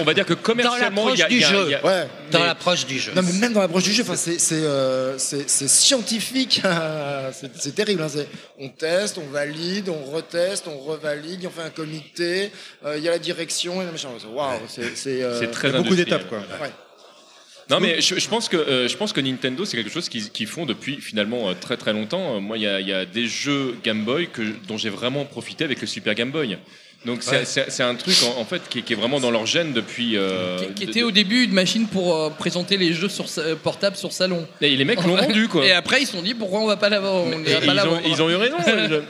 on 0.01 0.05
va 0.05 0.15
dire 0.15 0.27
que 0.27 0.35
commercialement, 0.35 1.11
il 1.11 1.19
y 1.21 1.23
a. 1.23 1.27
y 1.27 1.31
du 1.31 1.37
il 1.37 1.71
y 1.71 1.75
a- 1.75 1.85
Ouais. 1.87 2.07
Dans 2.33 2.41
mais- 2.41 2.47
l'approche 2.47 2.85
du 2.87 2.99
jeu. 2.99 3.13
Non 3.15 3.23
mais 3.23 3.33
même 3.35 3.53
dans 3.53 3.61
l'approche 3.61 3.85
du 3.85 3.93
jeu, 3.93 4.03
enfin 4.03 4.17
c'est 4.17 4.39
c'est 4.41 4.65
euh, 4.65 5.17
scientifique, 5.19 6.63
c'est 7.59 7.75
terrible. 7.75 8.03
hein, 8.03 8.09
on 8.59 8.69
teste, 8.69 9.19
on 9.19 9.31
valide, 9.31 9.89
on 9.89 10.11
reteste, 10.11 10.67
on 10.69 10.79
revalide, 10.79 11.47
on 11.47 11.51
fait 11.51 11.67
un 11.67 11.71
comité, 11.71 12.51
euh, 12.85 12.97
il 12.97 13.05
y 13.05 13.09
a 13.09 13.13
la 13.13 13.19
direction, 13.19 13.83
et 13.83 13.85
le 13.85 13.93
machin. 13.93 14.09
Waouh, 14.33 14.61
c'est 14.69 15.23
euh, 15.23 15.41
beaucoup 15.77 15.95
d'étapes, 15.95 16.29
quoi. 16.29 16.39
ouais. 16.39 16.72
Non, 17.71 17.81
mais 17.81 18.01
je, 18.01 18.19
je 18.19 18.29
pense 18.29 18.49
que 18.49 18.57
euh, 18.57 18.89
je 18.89 18.97
pense 18.97 19.13
que 19.13 19.21
Nintendo 19.21 19.65
c'est 19.65 19.77
quelque 19.77 19.91
chose 19.91 20.09
qu'ils 20.09 20.31
qu'ils 20.31 20.47
font 20.47 20.67
depuis 20.67 20.97
finalement 21.01 21.49
euh, 21.49 21.55
très 21.59 21.77
très 21.77 21.93
longtemps. 21.93 22.37
Euh, 22.37 22.41
Moi, 22.41 22.59
il 22.59 22.65
y 22.65 22.67
a, 22.67 22.81
il 22.81 22.89
y 22.89 22.93
a 22.93 23.05
des 23.05 23.27
jeux 23.27 23.77
Game 23.85 24.05
Boy 24.05 24.29
que, 24.33 24.43
dont 24.69 24.77
j'ai 24.77 24.91
vraiment 24.91 25.25
profité 25.25 25.65
avec 25.65 25.81
le 25.81 25.87
Super 25.87 26.15
Game 26.15 26.31
Boy. 26.31 26.59
Donc 27.05 27.23
c'est 27.25 27.31
Ouais. 27.39 27.45
c'est- 27.45 27.69
c'est 27.71 27.83
un 27.83 27.97
truc 27.97 28.15
en, 28.23 28.41
en 28.41 28.45
fait 28.45 28.63
qui, 28.69 28.79
est- 28.79 28.83
qui 28.83 28.93
est 28.93 28.97
vraiment 28.97 29.19
dans 29.19 29.33
leur 29.33 29.45
gène 29.45 29.73
depuis. 29.73 30.17
euh, 30.17 30.57
Qui, 30.59 30.67
qui 30.75 30.85
de- 30.87 30.91
était 30.91 31.03
au 31.03 31.11
début 31.11 31.43
une 31.43 31.53
machine 31.53 31.89
pour 31.89 32.15
euh, 32.17 32.31
présenter 32.31 32.77
les 32.77 32.93
jeux 32.93 33.09
sur 33.09 33.29
sa- 33.29 33.57
portables 33.57 33.97
sur 33.97 34.13
salon. 34.13 34.47
Et 34.61 34.77
les 34.77 34.85
mecs 34.85 35.03
l'ont 35.03 35.17
vendu 35.17 35.49
quoi. 35.49 35.67
Et 35.67 35.73
après 35.73 36.03
ils 36.03 36.07
se 36.07 36.13
sont 36.13 36.23
dit 36.23 36.35
pourquoi 36.35 36.61
on 36.61 36.67
va 36.67 36.77
pas 36.77 36.89
l'avoir 36.89 37.15
on 37.15 37.33
Et 37.45 37.51
ira 37.51 37.61
pas 37.61 37.65
ils, 37.67 37.71
ont, 37.71 37.75
l'avoir. 37.75 38.01
ils 38.07 38.23
ont 38.23 38.31
eu 38.31 38.37
raison. 38.37 38.57
je- 38.67 39.01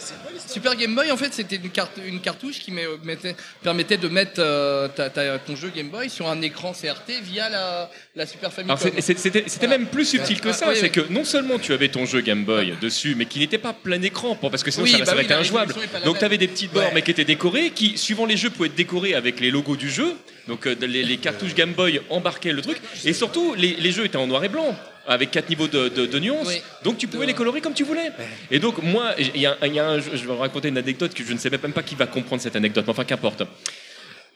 Super 0.53 0.77
Game 0.77 0.95
Boy 0.95 1.11
en 1.11 1.17
fait 1.17 1.33
c'était 1.33 1.57
une, 1.57 1.71
carte, 1.71 1.93
une 2.05 2.21
cartouche 2.21 2.59
qui 2.61 2.71
mettait- 2.73 3.35
permettait 3.63 3.97
de 3.97 4.09
mettre 4.09 4.35
euh, 4.41 4.89
ta- 4.89 5.11
ta- 5.11 5.39
ton 5.39 5.57
jeu 5.57 5.71
Game 5.75 5.89
Boy 5.89 6.11
sur 6.11 6.29
un 6.29 6.41
écran 6.43 6.73
CRT 6.73 7.21
via 7.23 7.49
la, 7.49 7.91
la 8.15 8.27
Super 8.27 8.53
Famicom. 8.53 8.77
C'était 9.01 9.41
Voilà. 9.61 9.79
même 9.79 9.87
plus 9.87 10.05
subtil 10.05 10.41
que 10.41 10.51
Ah, 10.51 10.53
ça, 10.53 10.69
oui, 10.69 10.75
c'est 10.77 10.83
oui. 10.85 10.91
que 10.91 11.13
non 11.13 11.25
seulement 11.25 11.59
tu 11.59 11.73
avais 11.73 11.89
ton 11.89 12.05
jeu 12.07 12.21
Game 12.21 12.45
Boy 12.45 12.75
dessus, 12.81 13.15
mais 13.17 13.27
qui 13.27 13.39
n'était 13.39 13.59
pas 13.59 13.73
plein 13.73 14.01
écran, 14.03 14.35
pour- 14.37 14.51
parce 14.51 14.63
que 14.63 14.71
sinon 14.71 14.85
Oui, 14.85 14.93
ça, 14.93 14.99
bah 14.99 15.07
ça 15.07 15.13
aurait 15.15 15.25
été 15.25 15.35
injouable. 15.35 15.75
Donc 16.05 16.19
tu 16.19 16.25
avais 16.25 16.39
des 16.39 16.49
petites 16.49 16.73
bords, 16.73 16.85
Ouais. 16.85 16.91
mais 16.95 17.03
qui 17.03 17.11
étaient 17.11 17.25
décorées, 17.25 17.71
qui 17.71 17.97
suivant 17.99 18.27
les 18.27 18.37
jeux 18.37 18.51
pouvaient 18.51 18.69
être 18.69 18.75
décorés 18.75 19.15
avec 19.15 19.41
les 19.41 19.51
logos 19.51 19.77
du 19.77 19.91
jeu. 19.91 20.15
Donc 20.49 20.67
euh, 20.67 20.75
les, 20.81 21.03
les 21.05 21.17
cartouches 21.19 21.55
Game 21.55 21.73
Boy 21.73 22.01
embarquaient 22.11 22.53
le 22.53 22.63
truc, 22.63 22.79
et 23.05 23.13
surtout 23.13 23.55
les, 23.57 23.75
les 23.79 23.93
jeux 23.93 24.05
étaient 24.05 24.17
en 24.17 24.27
noir 24.27 24.43
et 24.45 24.49
blanc. 24.49 24.77
Avec 25.07 25.31
quatre 25.33 25.49
niveaux 25.49 25.67
de, 25.67 25.89
de- 25.89 26.07
de 26.07 26.19
nuances, 26.21 26.47
Oui. 26.47 26.63
donc 26.85 26.97
tu 26.99 27.09
pouvais 27.09 27.27
les 27.27 27.35
colorer 27.35 27.61
comme 27.61 27.75
tu 27.75 27.83
voulais. 27.85 28.11
Et 28.53 28.59
donc 28.61 28.81
moi, 28.83 29.15
il 29.19 29.41
y 29.41 29.47
a, 29.47 29.57
y 29.67 29.79
a 29.81 29.89
un- 29.89 29.99
je 29.99 30.11
vais 30.11 30.17
vous 30.27 30.37
raconter 30.37 30.69
une 30.69 30.79
anecdote 30.79 31.13
que 31.13 31.25
je 31.25 31.33
ne 31.33 31.39
sais 31.39 31.51
même 31.51 31.73
pas 31.73 31.83
qui 31.83 31.95
va 31.97 32.07
comprendre 32.07 32.41
cette 32.41 32.55
anecdote, 32.57 32.85
mais 32.87 32.91
enfin 32.93 33.05
qu'importe. 33.05 33.43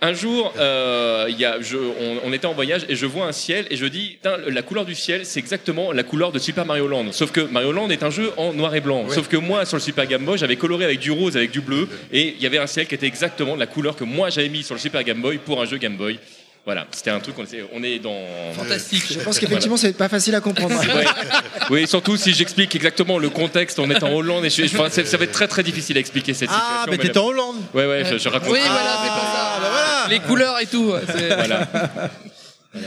Un 0.02 0.12
jour, 0.12 0.52
euh, 0.58 1.24
il 1.30 1.38
y 1.40 1.44
a, 1.46 1.58
je- 1.62 1.76
on, 1.78 2.18
on 2.28 2.32
était 2.34 2.46
en 2.46 2.52
voyage 2.52 2.82
et 2.88 2.96
je 2.96 3.06
vois 3.06 3.26
un 3.26 3.32
ciel 3.32 3.66
et 3.70 3.76
je 3.76 3.86
dis, 3.86 4.18
la 4.48 4.60
couleur 4.62 4.84
du 4.84 4.94
ciel, 4.94 5.24
c'est 5.24 5.38
exactement 5.40 5.90
la 5.92 6.02
couleur 6.02 6.32
de 6.32 6.38
Super 6.38 6.66
Mario 6.66 6.86
Land. 6.86 7.12
Sauf 7.12 7.30
que 7.32 7.40
Mario 7.40 7.72
Land 7.72 7.88
est 7.88 8.02
un 8.02 8.10
jeu 8.10 8.30
en 8.36 8.52
noir 8.52 8.74
et 8.74 8.82
blanc. 8.82 9.08
Sauf 9.08 9.26
que 9.28 9.38
moi, 9.38 9.64
sur 9.64 9.78
le 9.78 9.82
Super 9.82 10.06
Game 10.06 10.24
Boy, 10.24 10.36
j'avais 10.36 10.56
coloré 10.56 10.84
avec 10.84 10.98
du 10.98 11.10
rose, 11.12 11.34
avec 11.36 11.50
du 11.50 11.62
bleu, 11.62 11.88
et 12.12 12.34
il 12.36 12.42
y 12.42 12.46
avait 12.46 12.58
un 12.58 12.66
ciel 12.66 12.86
qui 12.86 12.94
était 12.94 13.06
exactement 13.06 13.56
la 13.56 13.66
couleur 13.66 13.96
que 13.96 14.04
moi 14.04 14.28
j'avais 14.28 14.50
mis 14.50 14.62
sur 14.64 14.74
le 14.74 14.80
Super 14.80 15.02
Game 15.02 15.22
Boy 15.22 15.38
pour 15.38 15.62
un 15.62 15.64
jeu 15.64 15.78
Game 15.78 15.96
Boy. 15.96 16.18
Voilà, 16.66 16.84
c'était 16.90 17.10
un 17.10 17.20
truc, 17.20 17.36
on 17.38 17.44
est, 17.44 17.64
on 17.72 17.82
est 17.84 18.00
dans. 18.00 18.12
Fantastique. 18.56 19.04
Je 19.08 19.20
pense 19.20 19.38
qu'effectivement, 19.40 19.76
c'est 19.76 19.92
pas 19.92 20.08
facile 20.08 20.34
à 20.34 20.40
comprendre. 20.40 20.74
Ouais. 20.80 21.04
Oui, 21.70 21.86
surtout 21.86 22.16
si 22.16 22.34
j'explique 22.34 22.74
exactement 22.74 23.18
le 23.20 23.30
contexte, 23.30 23.78
on 23.78 23.88
est 23.88 24.02
en 24.02 24.10
Hollande 24.12 24.44
et 24.46 24.50
je, 24.50 24.64
enfin, 24.64 24.88
ça 24.90 25.16
va 25.16 25.24
être 25.24 25.30
très 25.32 25.46
très 25.46 25.62
difficile 25.62 25.96
à 25.96 26.00
expliquer 26.00 26.34
cette 26.34 26.48
situation. 26.50 26.68
Ah, 26.80 26.84
mais 26.90 26.96
mais 26.96 27.04
t'étais 27.04 27.18
en 27.18 27.26
Hollande 27.26 27.56
Ouais, 27.72 27.86
ouais, 27.86 28.04
je, 28.10 28.18
je 28.18 28.28
raconte. 28.28 28.50
Oui, 28.50 28.58
voilà, 28.66 28.98
c'est 29.00 29.08
pour 29.10 29.22
ça. 29.22 29.58
bah 29.62 29.68
voilà. 29.70 30.06
Les 30.10 30.18
couleurs 30.18 30.58
et 30.60 30.66
tout. 30.66 30.92
c'est- 31.16 31.34
Voilà. 31.36 31.68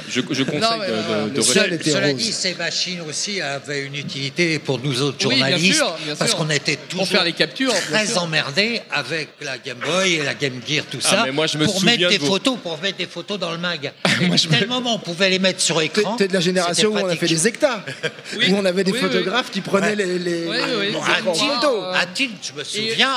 Je, 0.09 0.21
je 0.31 0.43
conseille 0.43 0.59
Non, 0.59 0.77
de, 0.77 1.29
de- 1.29 1.35
de 1.35 1.41
Cela 1.41 2.13
dit, 2.13 2.31
ces 2.31 2.53
machines 2.55 3.01
aussi 3.01 3.41
avaient 3.41 3.81
une 3.81 3.95
utilité 3.95 4.59
pour 4.59 4.79
nous 4.79 5.01
autres 5.01 5.17
Oui, 5.27 5.35
bien 5.35 5.45
journalistes, 5.49 5.75
sûr, 5.77 5.97
bien 6.05 6.15
parce 6.15 6.31
sûr. 6.31 6.39
qu'on 6.39 6.49
était 6.49 6.75
toujours 6.75 7.07
faire 7.07 7.23
les 7.23 7.33
captures. 7.33 7.71
bien 7.71 7.81
très 7.81 8.17
emmerdés 8.17 8.81
avec 8.91 9.29
la 9.41 9.57
Game 9.57 9.77
Boy 9.79 10.13
et 10.15 10.23
la 10.23 10.33
Game 10.33 10.59
Gear, 10.67 10.85
tout 10.89 10.99
Ah, 11.05 11.09
ça, 11.09 11.21
mais 11.25 11.31
moi, 11.31 11.47
je 11.47 11.57
me 11.57 11.65
pour 11.65 11.83
mettre 11.83 12.07
des 12.09 12.17
vos- 12.17 12.27
photos, 12.27 12.57
pour 12.61 12.79
mettre 12.81 12.97
des 12.97 13.07
photos 13.07 13.39
dans 13.39 13.51
le 13.51 13.57
mag. 13.57 13.91
Tellement 14.49 14.81
on 14.85 14.99
pouvait 14.99 15.29
les 15.29 15.39
mettre 15.39 15.61
sur 15.61 15.81
écran. 15.81 16.15
t'es 16.15 16.27
de 16.27 16.33
la 16.33 16.39
génération 16.39 16.89
où 16.89 16.93
c'était 16.93 17.03
on 17.05 17.09
a 17.09 17.15
fait 17.15 17.27
des 17.27 17.47
hectas, 17.47 17.83
Oui. 18.37 18.51
où 18.51 18.55
on 18.57 18.65
avait 18.65 18.83
des 18.83 18.91
Oui, 18.91 18.99
oui. 19.01 19.07
photographes 19.09 19.51
qui 19.51 19.61
prenaient 19.61 19.89
Ouais. 19.89 19.95
les, 19.95 20.19
les, 20.19 20.45
Oui, 20.47 20.57
oui, 20.57 20.73
oui. 20.79 20.85
les 20.87 20.91
Bon, 20.91 21.01
c'est 21.33 21.43
à 21.43 21.47
photo. 21.55 21.83
Euh, 21.83 21.93
je 22.41 22.53
me 22.59 22.63
souviens, 22.63 23.09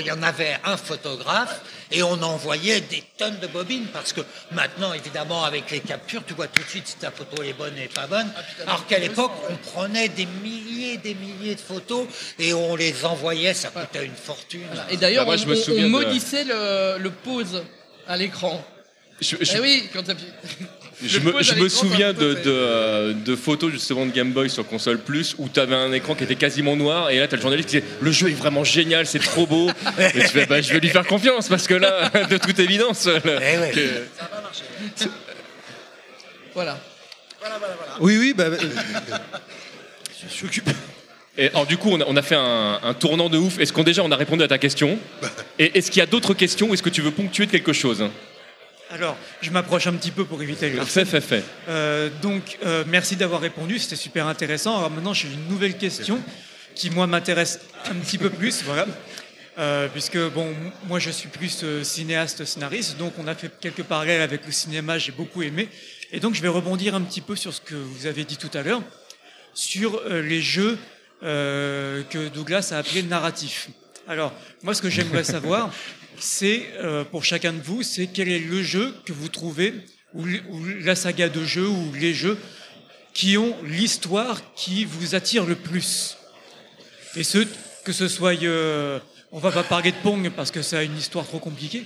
il 0.00 0.06
y 0.06 0.10
en 0.12 0.22
avait 0.22 0.56
un 0.64 0.76
photographe 0.76 1.60
et 1.92 2.02
on 2.02 2.20
envoyait 2.22 2.80
des 2.80 3.02
tonnes 3.16 3.38
de 3.40 3.46
bobines 3.46 3.86
parce 3.92 4.12
que 4.12 4.20
maintenant, 4.52 4.92
évidemment, 4.92 5.44
avec 5.44 5.70
les 5.70 5.80
captures, 5.80 6.22
tu 6.26 6.34
vois 6.34 6.48
tout 6.48 6.62
de 6.62 6.68
suite 6.68 6.86
si 6.88 6.96
ta 6.96 7.10
photo 7.10 7.42
est 7.42 7.52
bonne 7.52 7.76
et 7.78 7.88
pas 7.88 8.06
bonne. 8.06 8.30
Alors 8.66 8.86
qu'à 8.86 8.98
l'époque, 8.98 9.32
on 9.50 9.56
prenait 9.56 10.08
des 10.08 10.26
milliers, 10.42 10.96
des 10.98 11.14
milliers 11.14 11.54
de 11.54 11.60
photos 11.60 12.06
et 12.38 12.52
on 12.54 12.76
les 12.76 13.04
envoyait, 13.04 13.54
ça 13.54 13.68
coûtait 13.70 14.04
une 14.04 14.14
fortune. 14.14 14.62
Et 14.90 14.96
d'ailleurs, 14.96 15.24
Bah, 15.26 15.36
moi, 15.36 15.54
on, 15.54 15.64
je 15.64 15.70
me 15.72 15.86
on- 15.86 15.88
maudissait 15.88 16.44
le, 16.44 16.98
le 16.98 17.10
pause 17.10 17.62
à 18.06 18.16
l'écran. 18.16 18.64
je- 19.20 19.36
je- 19.40 19.52
Eh 19.56 19.60
oui, 19.60 19.88
quand 19.92 20.02
t'as 20.02 20.14
Je 21.04 21.18
me, 21.20 21.42
je 21.42 21.68
souviens 21.68 22.06
ça 22.08 22.12
de, 22.14 22.34
peut 22.34 22.40
de, 22.42 22.50
euh, 22.50 23.12
de 23.12 23.36
photos 23.36 23.70
justement 23.70 24.06
de 24.06 24.12
Game 24.12 24.32
Boy 24.32 24.48
sur 24.48 24.66
console 24.66 24.98
plus 24.98 25.34
où 25.38 25.46
tu 25.48 25.60
avais 25.60 25.74
un 25.74 25.92
écran 25.92 26.14
qui 26.14 26.24
était 26.24 26.36
quasiment 26.36 26.74
noir 26.74 27.10
et 27.10 27.18
là 27.18 27.28
tu 27.28 27.34
as 27.34 27.36
le 27.36 27.42
journaliste 27.42 27.68
qui 27.68 27.76
disait 27.80 27.88
le 28.00 28.10
jeu 28.12 28.28
est 28.30 28.34
vraiment 28.34 28.64
génial, 28.64 29.06
c'est 29.06 29.18
trop 29.18 29.46
beau. 29.46 29.68
et 29.98 30.20
tu 30.20 30.28
fais 30.28 30.46
bah, 30.46 30.62
je 30.62 30.72
vais 30.72 30.80
lui 30.80 30.88
faire 30.88 31.06
confiance 31.06 31.48
parce 31.48 31.66
que 31.66 31.74
là, 31.74 32.08
de 32.30 32.38
toute 32.38 32.58
évidence. 32.58 33.06
le- 33.06 33.20
Eh 33.26 33.58
ouais. 33.58 33.70
que- 33.74 35.06
Voilà. 36.54 36.78
Oui, 38.00 38.16
oui, 38.18 38.34
bah. 38.36 38.44
euh, 38.44 38.56
je 40.22 40.32
suis 40.32 40.46
occupé. 40.46 40.72
Et 41.38 41.48
alors 41.48 41.66
du 41.66 41.76
coup 41.76 41.90
on 41.90 42.00
a, 42.00 42.04
on 42.08 42.16
a 42.16 42.22
fait 42.22 42.34
un, 42.36 42.80
un 42.82 42.94
tournant 42.94 43.28
de 43.28 43.36
ouf. 43.36 43.58
Est-ce 43.58 43.72
qu'on 43.72 43.82
déjà 43.82 44.02
on 44.02 44.10
a 44.10 44.16
répondu 44.16 44.42
à 44.42 44.48
ta 44.48 44.56
question? 44.56 44.98
Et 45.58 45.76
est-ce 45.76 45.90
qu'il 45.90 46.00
y 46.00 46.02
a 46.02 46.06
d'autres 46.06 46.32
questions 46.32 46.68
ou 46.70 46.74
est-ce 46.74 46.82
que 46.82 46.88
tu 46.88 47.02
veux 47.02 47.10
ponctuer 47.10 47.44
de 47.44 47.50
quelque 47.50 47.74
chose? 47.74 48.08
Alors, 48.90 49.16
je 49.40 49.50
m'approche 49.50 49.88
un 49.88 49.94
petit 49.94 50.12
peu 50.12 50.24
pour 50.24 50.40
éviter 50.42 50.70
le 50.70 50.84
Fait, 50.84 51.04
fait, 51.04 51.20
fait. 51.20 51.44
Euh, 51.68 52.08
donc, 52.22 52.58
euh, 52.64 52.84
merci 52.86 53.16
d'avoir 53.16 53.40
répondu, 53.40 53.80
c'était 53.80 53.96
super 53.96 54.28
intéressant. 54.28 54.78
Alors 54.78 54.90
maintenant, 54.90 55.12
j'ai 55.12 55.28
une 55.28 55.48
nouvelle 55.48 55.76
question 55.76 56.22
qui, 56.74 56.90
moi, 56.90 57.08
m'intéresse 57.08 57.60
un 57.90 57.94
petit 57.94 58.16
peu 58.16 58.30
plus, 58.30 58.62
voilà. 58.62 58.86
Euh, 59.58 59.88
puisque, 59.88 60.18
bon, 60.18 60.54
moi, 60.86 61.00
je 61.00 61.10
suis 61.10 61.28
plus 61.28 61.64
cinéaste, 61.82 62.44
scénariste, 62.44 62.96
donc 62.96 63.14
on 63.18 63.26
a 63.26 63.34
fait 63.34 63.50
quelques 63.60 63.82
parallèles 63.82 64.22
avec 64.22 64.46
le 64.46 64.52
cinéma, 64.52 64.98
j'ai 64.98 65.12
beaucoup 65.12 65.42
aimé. 65.42 65.68
Et 66.12 66.20
donc, 66.20 66.34
je 66.34 66.42
vais 66.42 66.48
rebondir 66.48 66.94
un 66.94 67.00
petit 67.00 67.22
peu 67.22 67.34
sur 67.34 67.52
ce 67.52 67.60
que 67.60 67.74
vous 67.74 68.06
avez 68.06 68.24
dit 68.24 68.36
tout 68.36 68.50
à 68.54 68.62
l'heure, 68.62 68.82
sur 69.52 70.00
les 70.08 70.40
jeux 70.42 70.78
que 71.22 72.28
Douglas 72.28 72.68
a 72.72 72.78
appelés 72.78 73.02
narratifs. 73.02 73.68
Alors, 74.06 74.32
moi, 74.62 74.74
ce 74.74 74.82
que 74.82 74.90
j'aimerais 74.90 75.24
savoir, 75.24 75.72
c'est, 76.18 76.66
euh, 76.78 77.04
pour 77.04 77.24
chacun 77.24 77.52
de 77.52 77.60
vous, 77.60 77.82
c'est 77.82 78.06
quel 78.06 78.28
est 78.28 78.38
le 78.38 78.62
jeu 78.62 78.94
que 79.04 79.12
vous 79.12 79.28
trouvez, 79.28 79.74
ou, 80.14 80.24
la 80.82 80.94
saga 80.94 81.28
de 81.28 81.44
jeux, 81.44 81.68
ou 81.68 81.92
les 81.94 82.14
jeux 82.14 82.38
qui 83.12 83.38
ont 83.38 83.56
l'histoire 83.64 84.40
qui 84.54 84.84
vous 84.84 85.14
attire 85.14 85.46
le 85.46 85.56
plus. 85.56 86.16
Et 87.16 87.24
ce, 87.24 87.38
que 87.84 87.92
ce 87.92 88.08
soit, 88.08 88.34
euh, 88.42 88.98
on 89.32 89.38
va 89.38 89.50
pas 89.50 89.62
parler 89.62 89.92
de 89.92 89.96
Pong 89.96 90.30
parce 90.30 90.50
que 90.50 90.62
ça 90.62 90.78
a 90.78 90.82
une 90.82 90.96
histoire 90.98 91.26
trop 91.26 91.38
compliquée, 91.38 91.84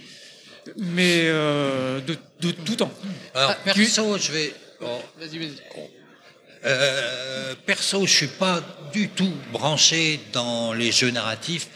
mais 0.76 1.22
euh, 1.24 2.00
de, 2.00 2.16
de 2.40 2.50
tout 2.50 2.76
temps. 2.76 2.92
Alors, 3.34 3.54
Ah, 3.64 3.72
je 3.74 4.32
vais. 4.32 4.54
Vas-y, 4.80 5.38
vas-y. 5.38 5.99
Euh, 6.64 7.54
perso, 7.64 8.06
je 8.06 8.12
suis 8.12 8.26
pas 8.26 8.60
du 8.92 9.08
tout 9.08 9.32
branché 9.50 10.20
dans 10.32 10.74
les 10.74 10.92
jeux 10.92 11.10
narratifs. 11.10 11.68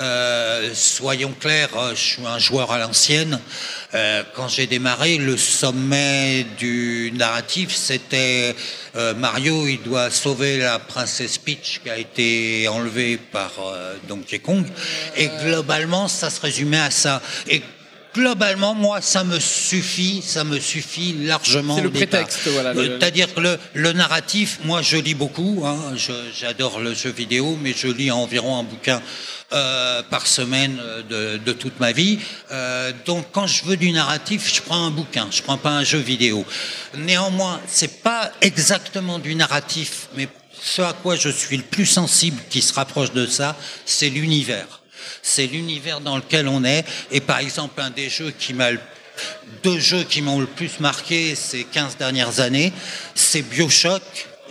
Euh, 0.00 0.70
soyons 0.72 1.34
clairs, 1.38 1.76
euh, 1.76 1.90
je 1.94 2.00
suis 2.00 2.26
un 2.26 2.38
joueur 2.38 2.72
à 2.72 2.78
l'ancienne. 2.78 3.38
Euh, 3.92 4.22
quand 4.34 4.48
j'ai 4.48 4.66
démarré, 4.66 5.18
le 5.18 5.36
sommet 5.36 6.46
du 6.58 7.12
narratif, 7.14 7.74
c'était 7.74 8.54
euh, 8.96 9.12
Mario, 9.14 9.66
il 9.66 9.82
doit 9.82 10.10
sauver 10.10 10.56
la 10.58 10.78
princesse 10.78 11.36
Peach 11.36 11.80
qui 11.82 11.90
a 11.90 11.98
été 11.98 12.66
enlevée 12.68 13.18
par 13.18 13.52
euh, 13.62 13.96
Donkey 14.08 14.38
Kong. 14.38 14.64
Et 15.16 15.28
globalement, 15.44 16.08
ça 16.08 16.30
se 16.30 16.40
résumait 16.40 16.80
à 16.80 16.90
ça. 16.90 17.20
Globalement, 18.14 18.74
moi, 18.74 19.00
ça 19.00 19.24
me 19.24 19.38
suffit, 19.38 20.22
ça 20.22 20.44
me 20.44 20.58
suffit 20.58 21.14
largement. 21.24 21.76
C'est 21.76 21.82
le 21.82 21.90
prétexte, 21.90 22.46
voilà, 22.48 22.72
le- 22.74 22.80
Euh, 22.80 22.98
C'est-à-dire 22.98 23.32
que 23.34 23.40
le, 23.40 23.58
le 23.74 23.92
narratif, 23.92 24.58
moi, 24.64 24.82
je 24.82 24.96
lis 24.96 25.14
beaucoup. 25.14 25.62
Hein, 25.66 25.94
je- 25.96 26.12
J'adore 26.38 26.80
le 26.80 26.94
jeu 26.94 27.10
vidéo, 27.10 27.58
mais 27.62 27.74
je 27.76 27.88
lis 27.88 28.10
environ 28.10 28.58
un 28.58 28.62
bouquin 28.62 29.00
euh, 29.52 30.02
par 30.10 30.26
semaine 30.26 30.78
euh, 30.80 31.36
de, 31.36 31.38
de 31.44 31.52
toute 31.52 31.80
ma 31.80 31.90
vie. 31.92 32.18
Euh, 32.52 32.92
donc, 33.06 33.26
quand 33.32 33.46
je 33.48 33.64
veux 33.64 33.76
du 33.76 33.90
narratif, 33.92 34.52
je 34.54 34.60
prends 34.62 34.84
un 34.86 34.90
bouquin. 34.90 35.26
Je 35.30 35.42
prends 35.42 35.58
pas 35.58 35.70
un 35.70 35.82
jeu 35.84 35.98
vidéo. 35.98 36.44
Néanmoins, 36.96 37.60
c'est 37.66 38.02
pas 38.02 38.30
exactement 38.40 39.18
du 39.18 39.34
narratif, 39.34 40.08
mais 40.16 40.28
ce 40.62 40.82
à 40.82 40.92
quoi 40.92 41.16
je 41.16 41.28
suis 41.30 41.56
le 41.56 41.62
plus 41.62 41.86
sensible, 41.86 42.40
qui 42.50 42.60
se 42.62 42.72
rapproche 42.74 43.12
de 43.12 43.26
ça, 43.26 43.56
c'est 43.86 44.08
l'univers 44.10 44.79
c'est 45.22 45.46
l'univers 45.46 46.00
dans 46.00 46.16
lequel 46.16 46.48
on 46.48 46.64
est. 46.64 46.84
Et 47.10 47.20
par 47.20 47.38
exemple, 47.38 47.80
un 47.80 47.90
des 47.90 48.08
jeux 48.08 48.32
qui 48.36 48.54
m'a 48.54 48.70
deux 49.62 49.78
jeux 49.78 50.04
qui 50.04 50.22
m'ont 50.22 50.40
le 50.40 50.46
plus 50.46 50.80
marqué 50.80 51.34
ces 51.34 51.64
15 51.64 51.96
dernières 51.96 52.40
années, 52.40 52.72
c'est 53.14 53.42
Bioshock 53.42 54.02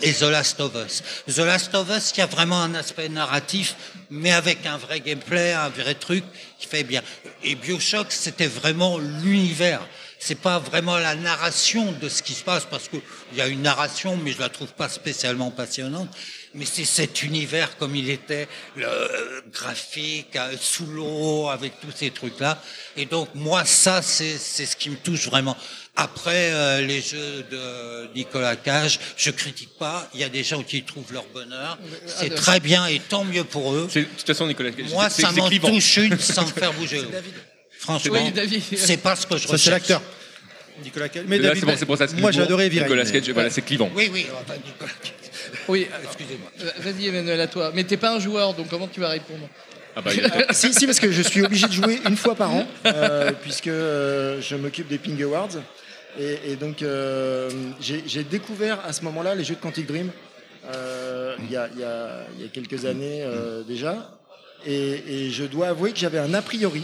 et 0.02 0.14
The 0.14 0.24
Last 0.24 0.60
of 0.60 0.74
Us. 0.76 1.04
The 1.34 1.40
Last 1.40 1.74
of 1.76 1.90
Us 1.90 2.12
qui 2.12 2.22
a 2.22 2.26
vraiment 2.26 2.62
un 2.62 2.76
aspect 2.76 3.10
narratif, 3.10 3.76
mais 4.10 4.32
avec 4.32 4.66
un 4.66 4.78
vrai 4.78 5.00
gameplay, 5.00 5.54
un 5.54 5.70
vrai 5.70 5.96
truc 5.96 6.24
qui 6.60 6.68
fait 6.68 6.84
bien. 6.84 7.02
Et 7.44 7.56
Bioshock, 7.56 8.08
c'était 8.12 8.48
vraiment 8.48 8.98
l'univers. 8.98 9.82
C'est 10.20 10.40
pas 10.40 10.60
vraiment 10.60 10.98
la 10.98 11.16
narration 11.16 11.94
de 11.94 12.10
ce 12.10 12.22
qui 12.22 12.34
se 12.34 12.44
passe, 12.44 12.66
parce 12.70 12.90
qu'il 12.90 13.02
y 13.36 13.42
a 13.42 13.48
une 13.48 13.62
narration, 13.62 14.18
mais 14.18 14.34
je 14.34 14.40
la 14.40 14.50
trouve 14.50 14.74
pas 14.74 14.90
spécialement 14.90 15.50
passionnante. 15.50 16.10
Mais 16.56 16.66
c'est 16.66 16.86
cet 16.86 17.22
univers 17.22 17.78
comme 17.78 17.96
il 17.96 18.10
était, 18.10 18.48
le, 18.76 18.86
euh, 18.88 19.42
graphique, 19.54 20.36
euh, 20.36 20.54
sous 20.60 20.88
l'eau, 20.88 21.48
avec 21.50 21.80
tous 21.80 21.92
ces 21.96 22.10
trucs-là. 22.10 22.60
Et 22.98 23.06
donc, 23.06 23.30
moi, 23.36 23.66
ça, 23.66 24.02
c'est 24.02 24.36
c'est 24.38 24.66
ce 24.66 24.76
qui 24.76 24.90
me 24.90 24.96
touche 24.96 25.28
vraiment. 25.28 25.56
Après, 25.96 26.52
euh, 26.52 26.82
les 26.82 27.02
jeux 27.02 27.46
de 27.52 28.10
Nicolas 28.16 28.56
Cage, 28.56 29.00
je 29.16 29.30
critique 29.30 29.78
pas. 29.78 30.10
Il 30.16 30.22
y 30.22 30.24
a 30.24 30.30
des 30.30 30.44
gens 30.44 30.64
qui 30.64 30.78
y 30.78 30.84
trouvent 30.84 31.12
leur 31.14 31.26
bonheur. 31.26 31.78
C'est 32.08 32.34
très 32.34 32.60
bien 32.60 32.88
et 32.88 33.00
tant 33.00 33.24
mieux 33.24 33.44
pour 33.44 33.74
eux. 33.76 33.88
C'est- 33.92 34.02
De 34.02 34.06
toute 34.06 34.26
façon, 34.26 34.48
Nicolas, 34.48 34.72
Moi, 34.90 35.10
c'est- 35.12 35.22
ça 35.22 35.30
c'est 35.34 35.40
m'en 35.42 35.50
touche 35.50 35.98
une 35.98 36.18
sans 36.20 36.46
me 36.48 36.52
faire 36.52 36.74
bouger. 36.74 37.02
Franchement, 37.80 38.14
Oui, 38.26 38.32
David. 38.32 38.64
c'est 38.76 38.98
pas 38.98 39.16
ce 39.16 39.28
que 39.28 39.38
je 39.38 39.46
Ça, 39.46 39.54
recherche. 39.54 39.64
c'est 39.66 39.70
l'acteur. 39.72 40.02
Nicolas 40.84 41.10
Cage. 41.10 41.26
Mais 41.28 41.38
Là, 41.38 41.50
David, 41.50 41.60
c'est 41.60 41.66
bon, 41.66 41.76
c'est 41.78 41.86
pour 41.86 41.98
ça. 41.98 42.08
c'est 42.08 42.16
moi, 42.16 42.32
j'ai 42.32 42.38
clivant. 42.38 42.46
adoré 42.48 42.70
Viren. 42.70 42.88
Nicolas 42.88 43.06
Cage, 43.12 43.30
voilà, 43.32 43.50
c'est 43.50 43.62
clivant. 43.62 43.92
Oui, 43.94 44.10
oui, 44.12 44.26
Nicolas 44.66 44.92
Cage. 45.04 45.14
Oui, 45.68 45.88
Excusez-moi. 46.04 46.50
euh, 46.62 46.70
vas-y 46.80 47.08
Emmanuel, 47.08 47.40
à 47.42 47.48
toi. 47.48 47.72
Mais 47.76 47.84
t'es 47.84 47.98
pas 47.98 48.12
un 48.16 48.20
joueur, 48.20 48.54
donc 48.54 48.70
comment 48.70 48.88
tu 48.88 49.00
vas 49.00 49.10
répondre 49.10 49.48
Ah 49.96 50.02
bah, 50.02 50.12
il 50.14 50.26
a- 50.26 50.48
si, 50.54 50.74
si, 50.74 50.86
parce 50.86 51.00
que 51.00 51.12
je 51.12 51.22
suis 51.22 51.44
obligé 51.44 51.68
de 51.68 51.74
jouer 51.74 52.00
une 52.08 52.18
fois 52.18 52.36
par 52.36 52.52
an, 52.52 52.66
euh, 52.86 53.32
puisque 53.42 53.68
euh, 53.68 54.42
je 54.42 54.56
m'occupe 54.56 54.88
des 54.88 54.98
Ping 54.98 55.22
Awards. 55.24 55.50
Et, 56.20 56.52
et 56.52 56.56
donc, 56.56 56.82
euh, 56.82 57.50
j'ai 57.80 58.24
découvert 58.24 58.80
à 58.86 58.94
ce 58.94 59.04
moment-là 59.04 59.36
les 59.36 59.44
jeux 59.44 59.56
de 59.56 59.60
Quantic 59.60 59.86
Dream 59.86 60.10
euh, 60.76 61.36
il 61.44 61.52
y, 61.52 61.56
a, 61.56 61.70
il 61.74 61.80
y 61.80 61.84
a- 61.84 62.26
il 62.38 62.44
y 62.44 62.46
a 62.46 62.50
quelques 62.50 62.86
années 62.86 63.22
euh, 63.24 63.64
déjà. 63.64 64.18
Et, 64.66 65.26
et 65.26 65.30
je 65.32 65.46
dois 65.46 65.68
avouer 65.70 65.92
que 65.94 66.00
j'avais 66.00 66.20
un 66.20 66.34
a 66.34 66.42
priori 66.42 66.84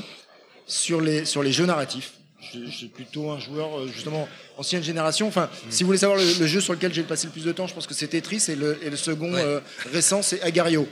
sur 0.68 1.02
les, 1.02 1.26
sur 1.26 1.44
les 1.44 1.52
jeux 1.52 1.66
narratifs. 1.66 2.14
Je, 2.54 2.66
je 2.66 2.72
suis 2.76 2.88
plutôt 2.88 3.32
un 3.32 3.40
joueur, 3.40 3.80
euh, 3.80 3.88
justement, 3.94 4.28
ancienne 4.58 4.84
génération. 4.84 5.28
Enfin, 5.28 5.50
si 5.70 5.84
vous 5.84 5.88
voulez 5.88 6.00
savoir 6.00 6.20
le, 6.20 6.26
le 6.40 6.48
jeu 6.48 6.62
sur 6.62 6.74
lequel 6.74 6.94
j'ai 6.94 7.04
passé 7.04 7.28
le 7.28 7.32
plus 7.34 7.44
de 7.46 7.52
temps, 7.52 7.68
je 7.68 7.74
pense 7.74 7.88
que 7.88 7.94
c'est 7.94 8.08
Tetris. 8.08 8.44
Et 8.50 8.56
le, 8.56 8.78
et 8.84 8.90
le 8.90 8.96
second 8.98 9.34
Ouais. 9.34 9.42
euh, 9.44 9.60
récent, 9.92 10.22
c'est 10.22 10.42
Agario. 10.42 10.88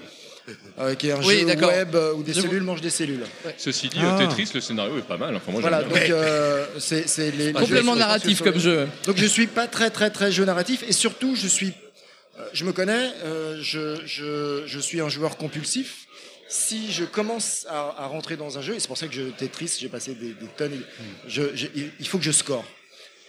euh, 0.79 0.93
qui 0.95 1.07
est 1.07 1.11
un 1.13 1.21
Oui, 1.23 1.39
jeu 1.47 1.55
web 1.65 1.95
euh, 1.95 2.13
où 2.15 2.23
des 2.23 2.33
cellules 2.33 2.63
mangent 2.63 2.81
des 2.81 2.89
cellules. 2.89 3.23
Ceci 3.57 3.87
dit, 3.87 3.97
Ah. 4.01 4.17
Tetris, 4.19 4.49
le 4.53 4.59
scénario 4.59 4.97
est 4.97 5.07
pas 5.07 5.15
mal. 5.17 5.33
Enfin, 5.37 5.51
moi, 5.53 5.61
Voilà, 5.61 5.83
bien. 5.83 5.89
donc 5.89 6.09
euh, 6.09 6.65
c'est 6.79 7.07
c'est 7.07 7.31
les, 7.31 7.53
Complètement 7.53 7.95
narratif 7.95 8.41
comme 8.41 8.59
jeu. 8.59 8.87
Donc 9.05 9.15
je 9.17 9.25
suis 9.25 9.47
pas 9.47 9.67
très 9.67 9.89
très 9.89 10.09
très 10.09 10.31
jeu 10.33 10.43
narratif 10.43 10.83
et 10.85 10.91
surtout 10.91 11.35
je 11.35 11.47
suis, 11.47 11.71
euh, 12.39 12.43
je 12.51 12.65
me 12.65 12.73
connais, 12.73 13.11
euh, 13.23 13.57
je, 13.61 14.01
je, 14.05 14.63
je 14.65 14.79
suis 14.79 14.99
un 14.99 15.07
joueur 15.07 15.37
compulsif. 15.37 16.07
Si 16.55 16.91
je 16.91 17.03
commence 17.03 17.65
à, 17.67 17.95
à 17.97 18.05
rentrer 18.05 18.37
dans 18.37 18.59
un 18.59 18.61
jeu, 18.61 18.75
et 18.75 18.79
c'est 18.79 18.87
pour 18.87 18.97
ça 18.97 19.07
que 19.07 19.13
je 19.15 19.23
Tetris, 19.23 19.75
j'ai 19.79 19.89
passé 19.89 20.13
des, 20.13 20.33
des 20.33 20.45
tonnes, 20.55 20.79
je, 21.27 21.41
je- 21.55 21.65
il- 21.99 22.07
faut 22.07 22.19
que 22.19 22.23
je 22.23 22.31
score. 22.31 22.63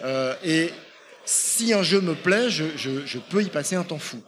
Euh, 0.03 0.35
et 0.45 0.69
si 1.25 1.73
un 1.73 1.83
jeu 1.83 2.03
me 2.03 2.15
plaît, 2.15 2.51
je, 2.51 3.19
peux 3.31 3.43
y 3.43 3.47
passer 3.49 3.77
un 3.77 3.83
temps 3.83 3.99
fou. 3.99 4.21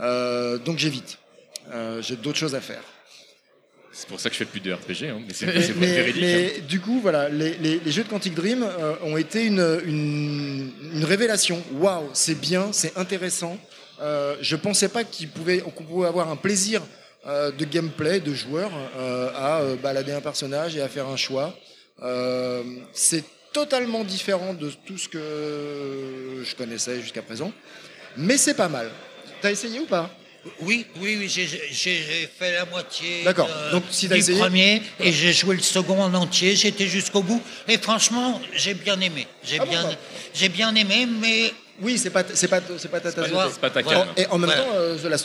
Euh, 0.00 0.58
donc 0.58 0.78
j'évite. 0.78 1.18
Euh, 1.72 2.02
J'ai 2.02 2.16
d'autres 2.16 2.38
choses 2.38 2.56
à 2.56 2.60
faire. 2.60 2.82
C'est 3.92 4.08
pour 4.08 4.18
ça 4.18 4.28
que 4.28 4.34
je 4.34 4.38
fais 4.38 4.44
plus 4.44 4.58
de 4.58 4.72
RPG, 4.72 5.04
hein, 5.08 5.20
mais 5.24 5.32
c'est 5.34 5.46
véridique. 5.46 5.76
mais 6.20 6.54
hein. 6.58 6.62
du 6.66 6.80
coup, 6.80 6.98
voilà, 7.00 7.28
les, 7.28 7.54
les- 7.58 7.78
les 7.78 7.92
jeux 7.92 8.02
de 8.02 8.08
Quantic 8.08 8.34
Dream 8.34 8.66
ont 9.04 9.16
été 9.16 9.44
une, 9.44 9.80
une, 9.86 10.72
une 10.94 11.04
révélation. 11.04 11.62
Waouh, 11.74 12.10
c'est 12.12 12.34
bien, 12.40 12.72
c'est 12.72 12.96
intéressant. 12.98 13.56
Je 14.00 14.56
pensais 14.56 14.88
pas 14.88 15.04
qu'on 15.04 15.26
pouvait 15.84 16.08
avoir 16.08 16.28
un 16.28 16.36
plaisir 16.36 16.82
de 17.26 17.64
gameplay, 17.64 18.20
de 18.20 18.34
joueur, 18.34 18.70
euh, 18.96 19.30
à 19.34 19.60
euh, 19.60 19.76
balader 19.76 20.12
un 20.12 20.20
personnage 20.20 20.76
et 20.76 20.82
à 20.82 20.88
faire 20.88 21.06
un 21.08 21.16
choix. 21.16 21.56
Euh, 22.02 22.62
c'est 22.92 23.24
totalement 23.52 24.02
différent 24.02 24.54
de 24.54 24.70
tout 24.86 24.98
ce 24.98 25.08
que 25.08 26.42
je 26.44 26.54
connaissais 26.56 27.00
jusqu'à 27.00 27.22
présent, 27.22 27.52
mais 28.16 28.36
c'est 28.38 28.54
pas 28.54 28.68
mal. 28.68 28.90
T'as 29.40 29.50
essayé 29.50 29.78
ou 29.80 29.86
pas? 29.86 30.10
Oui, 30.62 30.86
oui, 31.00 31.16
oui, 31.20 31.28
j'ai- 31.28 31.46
fait 32.36 32.52
la 32.52 32.64
moitié 32.64 33.22
D'accord. 33.24 33.48
Donc, 33.70 33.84
si 33.90 34.08
t'as 34.08 34.14
du 34.16 34.20
essayé- 34.22 34.40
premier 34.40 34.82
et 34.98 35.12
j'ai 35.12 35.32
joué 35.32 35.54
le 35.54 35.62
second 35.62 36.02
en 36.02 36.12
entier. 36.14 36.56
J'étais 36.56 36.86
jusqu'au 36.88 37.22
bout 37.22 37.40
et 37.68 37.78
franchement, 37.78 38.40
j'ai 38.52 38.74
bien 38.74 38.98
aimé. 39.00 39.28
J'ai 39.44 39.58
Ah 39.60 39.64
bon, 39.64 39.70
bien, 39.70 39.82
bah. 39.84 39.94
j'ai 40.34 40.48
bien 40.48 40.74
aimé, 40.74 41.06
mais 41.20 41.52
Oui, 41.80 41.96
c'est 41.98 42.10
pas, 42.10 42.24
c'est 42.34 42.48
pas, 42.48 42.60
c'est 42.76 42.88
pas 42.90 42.98
ta. 43.00 43.10
C'est 43.12 43.60
pas 43.60 43.70
ta 43.70 43.82
Voilà. 43.82 44.00
canne. 44.00 44.08
Et 44.16 44.26
en 44.26 44.38
même 44.38 44.50
Voilà. 44.50 45.16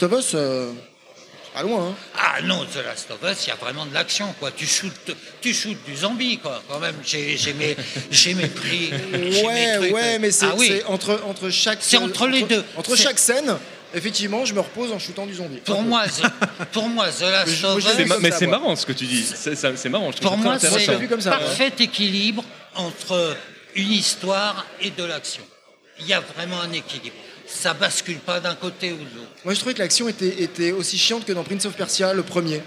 Pas 1.58 1.64
loin. 1.64 1.90
Hein. 1.90 1.96
ah 2.18 2.42
non, 2.44 2.66
The 2.66 2.84
Last 2.86 3.10
of 3.12 3.18
Us, 3.32 3.46
il 3.46 3.50
y 3.50 3.52
a 3.52 3.56
vraiment 3.56 3.86
de 3.86 3.94
l'action, 3.94 4.34
quoi. 4.40 4.52
Tu 4.52 4.66
shootes, 4.68 5.16
tu 5.42 5.54
shootes 5.54 5.84
du 5.86 5.96
zombie, 5.96 6.38
quoi. 6.38 6.62
Quand 6.70 6.80
même, 6.80 6.96
j'ai 7.04 7.36
mes, 7.58 7.76
j'ai 8.12 8.34
mes 8.36 8.48
prix. 8.48 8.92
mes 9.12 9.44
Ouais, 9.44 9.78
trucs. 9.78 9.94
ouais, 9.94 10.20
mais 10.20 10.32
c'est 10.32 10.46
Ah 10.46 10.54
oui. 10.58 10.68
c'est 10.70 10.84
entre, 10.86 11.22
entre 11.26 11.50
chaque. 11.50 11.80
C'est 11.82 11.98
entre 11.98 12.28
les 12.28 12.44
deux. 12.44 12.64
Entre 12.76 12.96
chaque 12.96 13.18
scène, 13.20 13.58
effectivement, 13.94 14.46
je 14.46 14.54
me 14.54 14.60
repose 14.60 14.92
en 14.92 15.00
shootant 15.00 15.26
du 15.26 15.34
zombie. 15.34 15.58
Pour 15.66 15.82
moi, 15.82 16.06
The- 16.08 16.66
pour 16.72 16.88
moi, 16.90 17.08
The 17.10 17.22
Last 17.22 17.64
of 17.64 17.78
Us. 17.80 18.20
Mais 18.22 18.32
c'est 18.32 18.48
marrant 18.48 18.76
ce 18.76 18.86
que 18.86 18.94
tu 18.94 19.06
dis. 19.06 19.24
C'est 19.24 19.90
marrant. 19.90 20.12
Je 20.12 20.18
trouve 20.18 20.30
Pour 20.32 20.38
moi, 20.38 20.60
c'est 20.60 20.70
ouais. 20.70 21.30
parfait 21.30 21.74
équilibre 21.80 22.44
entre 22.76 23.36
une 23.76 23.92
histoire 23.92 24.66
et 24.82 24.92
de 24.92 25.04
l'action. 25.04 25.44
Il 26.00 26.06
y 26.06 26.14
a 26.14 26.20
vraiment 26.20 26.62
un 26.62 26.72
équilibre. 26.72 27.16
Ça 27.48 27.74
bascule 27.74 28.20
pas 28.20 28.40
d'un 28.40 28.56
côté 28.56 28.92
ou 28.92 28.98
de 28.98 29.16
l'autre. 29.16 29.30
Moi, 29.46 29.54
je 29.54 29.60
trouvais 29.60 29.74
que 29.74 29.80
l'action 29.80 30.10
était, 30.10 30.44
était 30.44 30.72
aussi 30.72 30.98
chiante 30.98 31.26
que 31.26 31.32
dans 31.32 31.44
Prince 31.44 31.66
of 31.66 31.74
Persia, 31.76 32.14
le 32.14 32.24
premier. 32.24 32.62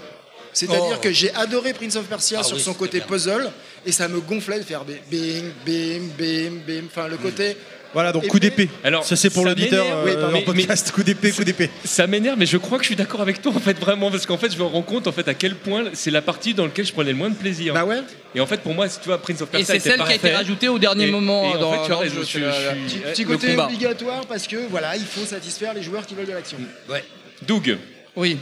C'est-à-dire 0.53 0.97
Oh. 0.97 1.01
que 1.01 1.11
j'ai 1.11 1.33
adoré 1.35 1.73
Prince 1.73 1.95
of 1.95 2.05
Persia 2.07 2.39
Ah 2.41 2.43
sur 2.43 2.57
oui, 2.57 2.63
son 2.63 2.73
côté 2.73 2.97
bien. 2.97 3.07
puzzle 3.07 3.51
et 3.85 3.91
ça 3.91 4.07
me 4.07 4.19
gonflait 4.19 4.59
de 4.59 4.63
faire 4.65 4.83
bing, 4.83 5.51
bing, 5.65 6.09
bing, 6.17 6.59
bing. 6.65 6.85
Enfin, 6.87 7.07
le 7.07 7.17
côté. 7.17 7.55
Voilà, 7.93 8.11
donc 8.13 8.23
Et 8.23 8.27
coup 8.27 8.39
d'épée. 8.39 8.69
Alors, 8.85 9.03
ça 9.03 9.15
c'est 9.17 9.29
pour 9.29 9.43
l'auditeur 9.45 9.85
euh, 9.85 10.03
oui, 10.05 10.11
pardon, 10.19 10.37
en 10.37 10.41
podcast. 10.43 10.91
Coup 10.91 11.03
d'épée, 11.03 11.31
coup 11.31 11.43
d'épée. 11.43 11.69
Ça 11.83 12.07
m'énerve, 12.07 12.37
mais 12.39 12.45
je 12.45 12.55
crois 12.57 12.77
que 12.77 12.83
je 12.85 12.87
suis 12.87 12.95
d'accord 12.95 13.19
avec 13.21 13.41
toi 13.41 13.51
en 13.53 13.59
fait 13.59 13.77
vraiment 13.77 14.09
parce 14.09 14.25
qu'en 14.25 14.37
fait 14.37 14.51
je 14.53 14.57
me 14.57 14.63
rends 14.63 14.81
compte 14.81 15.07
en 15.07 15.11
fait 15.11 15.27
à 15.27 15.33
quel 15.33 15.55
point 15.55 15.85
c'est 15.93 16.09
la 16.11 16.21
partie 16.21 16.53
dans 16.53 16.63
laquelle 16.65 16.85
je 16.85 16.93
prenais 16.93 17.11
le 17.11 17.17
moins 17.17 17.29
de 17.29 17.35
plaisir. 17.35 17.73
Bah 17.73 17.83
ouais. 17.83 17.99
Et 18.33 18.39
en 18.39 18.45
fait 18.47 18.61
pour 18.61 18.73
moi, 18.73 18.87
tu 18.87 18.95
vois, 19.05 19.17
Prince 19.21 19.41
of 19.41 19.49
Et 19.49 19.51
Persia 19.57 19.65
c'est 19.65 19.77
était 19.77 19.89
celle 19.89 20.05
qui 20.05 20.11
a 20.11 20.15
été 20.15 20.31
rajoutée 20.31 20.69
au 20.69 20.79
dernier 20.79 21.07
Et- 21.07 21.11
moment 21.11 21.43
et 21.53 21.57
en 21.57 21.59
dans, 21.59 21.73
fait, 21.73 21.85
tu 21.87 21.91
as 21.91 21.97
raison, 21.97 22.15
je 22.21 22.23
c'est 22.25 22.39
je 22.39 22.45
la- 22.45 22.53
suis- 22.87 22.99
Petit 22.99 23.25
côté 23.25 23.47
combat. 23.49 23.65
obligatoire 23.65 24.25
parce 24.25 24.47
que 24.47 24.55
voilà, 24.69 24.95
il 24.95 25.05
faut 25.05 25.25
satisfaire 25.25 25.73
les 25.73 25.83
joueurs 25.83 26.05
qui 26.05 26.15
veulent 26.15 26.27
de 26.27 26.31
l'action. 26.33 26.57
Ouais. 26.89 27.03
Doug, 27.45 27.77
Oui, 28.15 28.37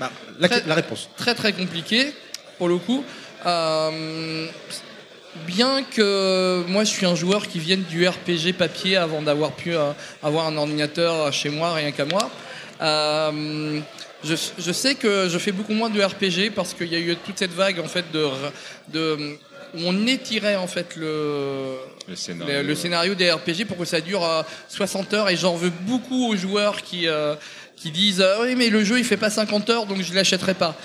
Bah, 0.00 0.10
la, 0.40 0.48
Très- 0.48 0.62
la 0.66 0.74
réponse. 0.74 1.08
très 1.16 1.34
très 1.34 1.52
compliqué 1.52 2.12
pour 2.58 2.66
le 2.68 2.78
coup. 2.78 3.04
Euh, 3.46 4.46
bien 5.46 5.82
que 5.82 6.62
moi 6.68 6.84
je 6.84 6.90
suis 6.90 7.06
un 7.06 7.14
joueur 7.14 7.46
qui 7.48 7.58
vienne 7.58 7.82
du 7.88 8.06
RPG 8.06 8.52
papier 8.56 8.96
avant 8.96 9.22
d'avoir 9.22 9.52
pu 9.52 9.74
euh, 9.74 9.92
avoir 10.22 10.46
un 10.46 10.56
ordinateur 10.56 11.32
chez 11.32 11.48
moi, 11.48 11.74
rien 11.74 11.92
qu'à 11.92 12.04
moi. 12.04 12.30
euh, 12.80 13.80
je, 14.24 14.34
je 14.56 14.72
sais 14.72 14.94
que 14.94 15.28
je 15.28 15.38
fais 15.38 15.50
beaucoup 15.50 15.72
moins 15.74 15.90
de 15.90 16.00
RPG 16.00 16.52
parce 16.54 16.74
qu'il 16.74 16.86
y 16.92 16.94
a 16.94 16.98
eu 17.00 17.16
toute 17.16 17.38
cette 17.38 17.52
vague 17.52 17.80
en 17.80 17.88
fait 17.88 18.04
de, 18.12 18.28
de 18.92 19.36
où 19.74 19.78
on 19.84 20.06
étirait 20.06 20.54
en 20.54 20.68
fait 20.68 20.94
le, 20.96 21.76
le 22.06 22.14
scénario. 22.14 22.54
le, 22.54 22.62
le 22.62 22.74
scénario 22.76 23.14
des 23.14 23.32
RPG 23.32 23.64
pour 23.66 23.76
que 23.78 23.84
ça 23.84 24.00
dure 24.00 24.24
euh, 24.24 24.42
60 24.68 25.12
heures 25.14 25.28
et 25.28 25.36
j'en 25.36 25.56
veux 25.56 25.70
beaucoup 25.70 26.28
aux 26.30 26.36
joueurs 26.36 26.82
qui, 26.82 27.08
euh, 27.08 27.34
qui 27.74 27.90
disent 27.90 28.20
euh, 28.20 28.44
oui 28.44 28.54
mais 28.54 28.68
le 28.70 28.84
jeu 28.84 28.98
il 28.98 29.04
fait 29.04 29.16
pas 29.16 29.30
50 29.30 29.70
heures 29.70 29.86
donc 29.86 30.02
je 30.02 30.14
l'achèterai 30.14 30.54
pas 30.54 30.76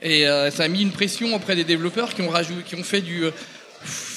et 0.00 0.26
euh, 0.26 0.50
ça 0.50 0.64
a 0.64 0.68
mis 0.68 0.82
une 0.82 0.90
pression 0.90 1.32
auprès 1.36 1.54
des 1.54 1.62
développeurs 1.64 2.12
qui 2.14 2.22
ont, 2.22 2.30
rajouté, 2.30 2.62
qui 2.66 2.74
ont 2.74 2.82
fait 2.82 3.00
du 3.02 3.24
euh, 3.26 3.30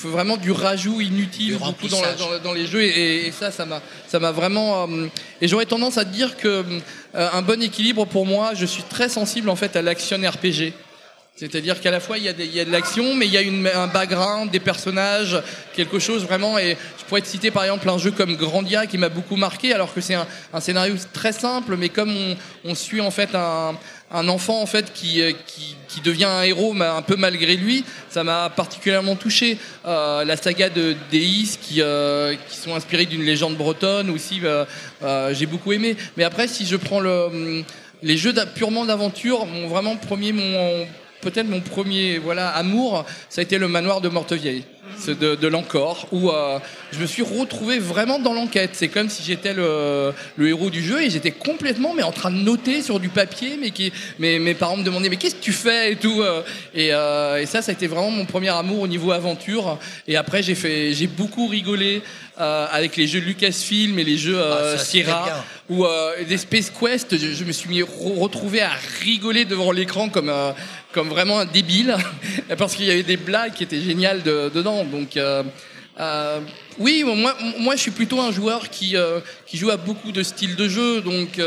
vraiment 0.03 0.37
du 0.37 0.51
rajout 0.51 1.01
inutile 1.01 1.53
Du 1.53 1.57
beaucoup 1.57 1.87
dans, 1.87 2.01
la- 2.01 2.07
remplissage. 2.09 2.29
dans- 2.43 2.49
dans 2.49 2.53
les 2.53 2.67
jeux 2.67 2.83
et, 2.83 3.27
et 3.27 3.31
ça 3.31 3.51
ça 3.51 3.65
m'a 3.65 3.81
ça 4.07 4.19
m'a 4.19 4.31
vraiment 4.31 4.87
euh, 4.87 5.07
et 5.41 5.47
j'aurais 5.47 5.65
tendance 5.65 5.97
à 5.97 6.03
dire 6.05 6.37
que 6.37 6.47
euh, 7.15 7.29
un 7.33 7.41
bon 7.41 7.61
équilibre 7.61 8.05
pour 8.05 8.25
moi 8.25 8.51
je 8.55 8.65
suis 8.65 8.83
très 8.83 9.09
sensible 9.09 9.49
en 9.49 9.55
fait 9.55 9.75
à 9.75 9.81
l'action 9.81 10.17
RPG 10.17 10.73
c'est-à-dire 11.37 11.81
qu'à 11.81 11.91
la 11.91 11.99
fois 11.99 12.17
il 12.17 12.23
y 12.23 12.29
a, 12.29 12.33
des- 12.33 12.45
il 12.45 12.55
y 12.55 12.61
a 12.61 12.63
de 12.65 12.71
l'action, 12.71 13.13
mais 13.13 13.25
il 13.25 13.33
y 13.33 13.37
a 13.37 13.41
une- 13.41 13.67
un 13.67 13.87
background, 13.87 14.51
des 14.51 14.61
personnages, 14.61 15.37
quelque 15.75 15.99
chose 15.99 16.23
vraiment. 16.23 16.57
Et 16.57 16.77
je 16.97 17.03
pourrais 17.03 17.19
te 17.19 17.27
citer 17.27 17.51
par 17.51 17.65
exemple 17.65 17.89
un 17.89 17.97
jeu 17.97 18.11
comme 18.11 18.37
Grandia 18.37 18.85
qui 18.87 18.97
m'a 18.97 19.09
beaucoup 19.09 19.35
marqué, 19.35 19.73
alors 19.73 19.93
que 19.93 19.99
c'est 19.99 20.13
un, 20.13 20.25
un 20.53 20.61
scénario 20.61 20.95
très 21.11 21.33
simple, 21.33 21.75
mais 21.75 21.89
comme 21.89 22.15
on, 22.15 22.37
on 22.63 22.73
suit 22.73 23.01
en 23.01 23.11
fait 23.11 23.35
un, 23.35 23.75
un 24.15 24.29
enfant 24.29 24.61
en 24.61 24.65
fait 24.65 24.93
qui, 24.93 25.21
euh, 25.21 25.31
devient 26.03 26.25
un 26.25 26.43
héros, 26.43 26.75
un 26.79 27.01
peu 27.01 27.15
malgré 27.15 27.55
lui, 27.55 27.83
ça 28.09 28.23
m'a 28.23 28.49
particulièrement 28.49 29.15
touché. 29.15 29.57
Euh, 29.85 30.23
la 30.23 30.37
saga 30.37 30.69
de 30.69 30.95
Deis 31.09 31.57
qui, 31.61 31.81
euh, 31.81 32.35
qui 32.49 32.57
sont 32.57 32.75
inspirés 32.75 33.05
d'une 33.05 33.23
légende 33.23 33.55
bretonne 33.55 34.09
aussi, 34.09 34.41
j'ai 35.31 35.45
beaucoup 35.45 35.71
aimé. 35.73 35.95
Mais 36.17 36.23
après, 36.23 36.47
si 36.47 36.65
je 36.65 36.75
prends 36.75 36.99
le 36.99 37.63
les 38.03 38.17
jeux 38.17 38.33
purement 38.53 38.85
d'aventure, 38.85 39.45
mon 39.45 39.67
vraiment 39.67 39.95
premier, 39.95 40.31
mon 40.31 40.85
peut-être 41.21 41.47
mon 41.47 41.61
premier 41.61 42.17
voilà 42.19 42.49
amour, 42.49 43.05
ça 43.29 43.41
a 43.41 43.43
été 43.43 43.57
le 43.57 43.67
manoir 43.67 44.01
de 44.01 44.09
Mortevieille, 44.09 44.63
de, 45.07 45.35
de 45.35 45.47
l'encore, 45.47 46.07
où 46.11 46.29
euh, 46.29 46.59
je 46.91 46.99
me 46.99 47.05
suis 47.07 47.23
retrouvé 47.23 47.79
vraiment 47.79 48.19
dans 48.19 48.33
l'enquête. 48.33 48.71
C'est 48.73 48.87
comme 48.87 49.09
si 49.09 49.23
j'étais 49.23 49.53
le, 49.53 50.13
le 50.37 50.47
héros 50.47 50.69
du 50.69 50.83
jeu 50.83 51.01
et 51.01 51.09
j'étais 51.09 51.31
complètement 51.31 51.93
mais 51.95 52.03
en 52.03 52.11
train 52.11 52.29
de 52.31 52.37
noter 52.37 52.81
sur 52.83 52.99
du 52.99 53.09
papier, 53.09 53.57
mais 53.59 53.71
qui, 53.71 53.91
mais 54.19 54.37
mes 54.39 54.53
parents 54.53 54.77
me 54.77 54.83
demandaient 54.83 55.09
mais 55.09 55.17
qu'est-ce 55.17 55.35
que 55.35 55.41
tu 55.43 55.51
fais 55.53 55.93
et 55.93 55.95
tout. 55.95 56.21
euh, 56.21 56.41
et, 56.73 56.89
euh, 56.93 57.41
et 57.41 57.45
ça, 57.47 57.61
ça 57.61 57.71
a 57.71 57.73
été 57.73 57.87
vraiment 57.87 58.11
mon 58.11 58.25
premier 58.25 58.49
amour 58.49 58.81
au 58.81 58.87
niveau 58.87 59.11
aventure. 59.11 59.79
Et 60.07 60.15
après, 60.17 60.43
j'ai 60.43 60.55
fait, 60.55 60.93
j'ai 60.93 61.07
beaucoup 61.07 61.47
rigolé. 61.47 62.01
avec 62.37 62.97
les 62.97 63.07
jeux 63.07 63.21
Lucasfilm 63.21 63.97
et 63.97 64.03
les 64.03 64.17
jeux 64.17 64.37
Ah, 64.37 64.77
Sierra 64.77 65.45
ou 65.69 65.85
des 66.27 66.37
Space 66.37 66.69
Quest, 66.69 67.17
je, 67.17 67.31
je 67.33 67.43
me 67.45 67.53
suis 67.53 67.69
mis 67.69 67.81
re- 67.81 68.19
retrouvé 68.19 68.61
à 68.61 68.71
rigoler 69.01 69.45
devant 69.45 69.71
l'écran 69.71 70.09
comme 70.09 70.29
comme 70.95 71.09
vraiment 71.09 71.39
un 71.39 71.45
débile 71.45 71.97
parce 72.57 72.73
qu'il 72.73 72.85
y 72.85 72.91
avait 72.91 73.03
des 73.03 73.17
blagues 73.17 73.53
qui 73.53 73.63
étaient 73.63 73.81
géniales 73.81 74.23
de- 74.23 74.49
dedans. 74.49 74.85
Donc 74.85 75.17
euh, 75.17 75.43
euh, 75.99 76.39
oui, 76.79 77.03
moi 77.05 77.35
moi 77.59 77.75
je 77.75 77.81
suis 77.81 77.91
plutôt 77.91 78.21
un 78.21 78.31
joueur 78.31 78.69
qui 78.69 78.95
euh, 78.95 79.19
qui 79.45 79.57
joue 79.57 79.69
à 79.71 79.77
beaucoup 79.77 80.13
de 80.13 80.23
styles 80.23 80.55
de 80.55 80.69
jeu. 80.69 81.01
Donc 81.01 81.39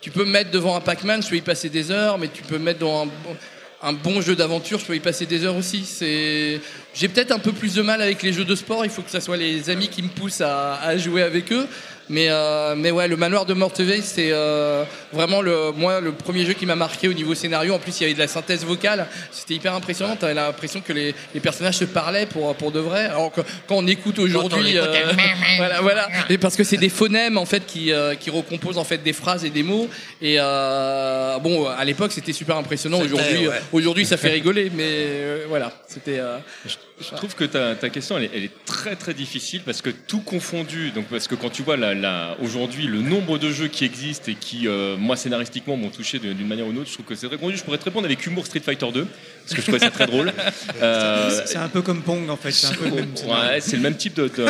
tu 0.00 0.10
peux 0.12 0.24
me 0.24 0.30
mettre 0.30 0.52
devant 0.52 0.76
un 0.76 0.80
Pac-Man, 0.80 1.20
je 1.22 1.28
peux 1.28 1.36
y 1.36 1.40
passer 1.40 1.68
des 1.68 1.90
heures, 1.90 2.16
mais 2.16 2.28
tu 2.28 2.42
peux 2.44 2.58
me 2.58 2.64
mettre 2.64 2.78
dans 2.78 3.02
un 3.02 3.08
un 3.82 3.94
bon 3.94 4.20
jeu 4.20 4.36
d'aventure, 4.36 4.78
je 4.78 4.84
peux 4.84 4.94
y 4.94 5.00
passer 5.00 5.24
des 5.24 5.42
heures 5.46 5.56
aussi. 5.56 5.86
C'est, 5.86 6.60
j'ai 6.92 7.08
peut-être 7.08 7.32
un 7.32 7.38
peu 7.38 7.50
plus 7.52 7.72
de 7.76 7.80
mal 7.80 8.02
avec 8.02 8.22
les 8.22 8.30
jeux 8.30 8.44
de 8.44 8.54
sport. 8.54 8.84
Il 8.84 8.90
faut 8.90 9.00
que 9.00 9.10
ça 9.10 9.22
soit 9.22 9.38
les 9.38 9.70
amis 9.70 9.88
qui 9.88 10.02
me 10.02 10.08
poussent 10.08 10.42
à 10.42 10.98
jouer 10.98 11.22
avec 11.22 11.50
eux. 11.50 11.66
Mais, 12.10 12.26
euh, 12.28 12.74
mais 12.76 12.90
ouais, 12.90 13.06
le 13.06 13.16
manoir 13.16 13.46
de 13.46 13.54
Morteveil, 13.54 14.02
c'est 14.02 14.30
euh, 14.32 14.82
vraiment 15.12 15.42
le, 15.42 15.70
moi, 15.70 16.00
le 16.00 16.10
premier 16.10 16.44
jeu 16.44 16.54
qui 16.54 16.66
m'a 16.66 16.74
marqué 16.74 17.06
au 17.06 17.12
niveau 17.12 17.36
scénario. 17.36 17.72
En 17.72 17.78
plus, 17.78 17.98
il 17.98 18.02
y 18.02 18.04
avait 18.06 18.14
de 18.14 18.18
la 18.18 18.26
synthèse 18.26 18.64
vocale. 18.64 19.06
C'était 19.30 19.54
hyper 19.54 19.74
impressionnant. 19.74 20.16
T'avais 20.16 20.34
l'impression 20.34 20.80
que 20.80 20.92
les, 20.92 21.14
les 21.32 21.40
personnages 21.40 21.76
se 21.76 21.84
parlaient 21.84 22.26
pour, 22.26 22.52
pour 22.56 22.72
de 22.72 22.80
vrai. 22.80 23.04
Alors 23.04 23.30
que 23.30 23.40
quand 23.68 23.76
on 23.76 23.86
écoute 23.86 24.18
aujourd'hui, 24.18 24.74
elle- 24.76 25.16
voilà, 25.56 25.80
voilà. 25.80 26.08
Et 26.28 26.36
parce 26.36 26.56
que 26.56 26.64
c'est 26.64 26.76
des 26.78 26.88
phonèmes 26.88 27.38
en 27.38 27.46
fait 27.46 27.64
qui, 27.64 27.92
euh, 27.92 28.16
qui 28.16 28.28
recomposent 28.30 28.78
en 28.78 28.84
fait 28.84 28.98
des 28.98 29.12
phrases 29.12 29.44
et 29.44 29.50
des 29.50 29.62
mots. 29.62 29.88
Et 30.20 30.36
euh, 30.38 31.38
bon, 31.38 31.68
à 31.68 31.84
l'époque, 31.84 32.10
c'était 32.10 32.32
super 32.32 32.56
impressionnant. 32.56 32.98
Aujourd'hui, 33.00 33.46
ouais. 33.48 33.60
aujourd'hui, 33.72 34.04
ça 34.04 34.16
fait 34.16 34.30
rigoler. 34.30 34.70
Mais 34.74 34.84
euh, 34.88 35.44
voilà, 35.48 35.72
c'était. 35.86 36.20
Je 37.00 37.16
trouve 37.16 37.34
que 37.34 37.44
ta, 37.44 37.74
ta 37.74 37.88
question 37.88 38.18
elle 38.18 38.24
est, 38.24 38.30
elle 38.34 38.44
est 38.44 38.64
très 38.66 38.94
très 38.96 39.14
difficile 39.14 39.62
parce 39.64 39.80
que 39.82 39.90
tout 39.90 40.20
confondu, 40.20 40.90
donc 40.90 41.06
parce 41.06 41.26
que 41.28 41.34
quand 41.34 41.50
tu 41.50 41.62
vois 41.62 41.76
la, 41.76 41.94
la- 41.94 42.36
aujourd'hui 42.42 42.86
le 42.86 43.00
nombre 43.00 43.38
de 43.38 43.50
jeux 43.50 43.68
qui 43.68 43.84
existent 43.84 44.30
et 44.30 44.34
qui 44.34 44.68
euh, 44.68 44.96
moi 44.98 45.16
scénaristiquement 45.16 45.76
m'ont 45.76 45.88
touché 45.90 46.18
d'une 46.18 46.46
manière 46.46 46.66
ou 46.66 46.70
d'une 46.72 46.80
autre, 46.80 46.88
je 46.90 46.94
trouve 46.94 47.06
que 47.06 47.14
c'est 47.14 47.26
très 47.28 47.36
confondu. 47.36 47.56
Je 47.56 47.64
pourrais 47.64 47.78
te 47.78 47.84
répondre 47.84 48.04
avec 48.06 48.24
humour 48.26 48.44
Street 48.46 48.60
Fighter 48.60 48.86
2 48.92 49.06
parce 49.06 49.54
que 49.54 49.56
je 49.56 49.62
trouvais 49.62 49.78
ça 49.78 49.90
très 49.90 50.06
drôle. 50.06 50.32
Euh, 50.82 51.42
C'est 51.46 51.58
un 51.58 51.68
peu 51.68 51.82
comme 51.82 52.02
Pong 52.02 52.28
en 52.30 52.36
fait. 52.36 52.52
C'est. 52.52 52.74
Ouais, 53.26 53.60
le 53.76 53.82
même 53.82 53.96
type 53.96 54.14
de. 54.14 54.28
de- 54.28 54.46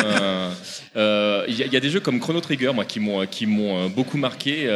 euh, 0.97 1.44
Il 1.48 1.55
y, 1.55 1.62
a- 1.62 1.66
il 1.66 1.72
y 1.72 1.77
a 1.77 1.81
des 1.81 1.90
jeux 1.90 2.01
comme 2.01 2.20
Chrono 2.20 2.40
Trigger, 2.40 2.72
moi, 2.74 2.85
qui 2.85 3.01
m'ont 3.01 3.27
qui 3.27 3.47
m'ont 3.47 3.85
euh, 3.85 3.89
beaucoup 3.89 4.16
marqué. 4.18 4.66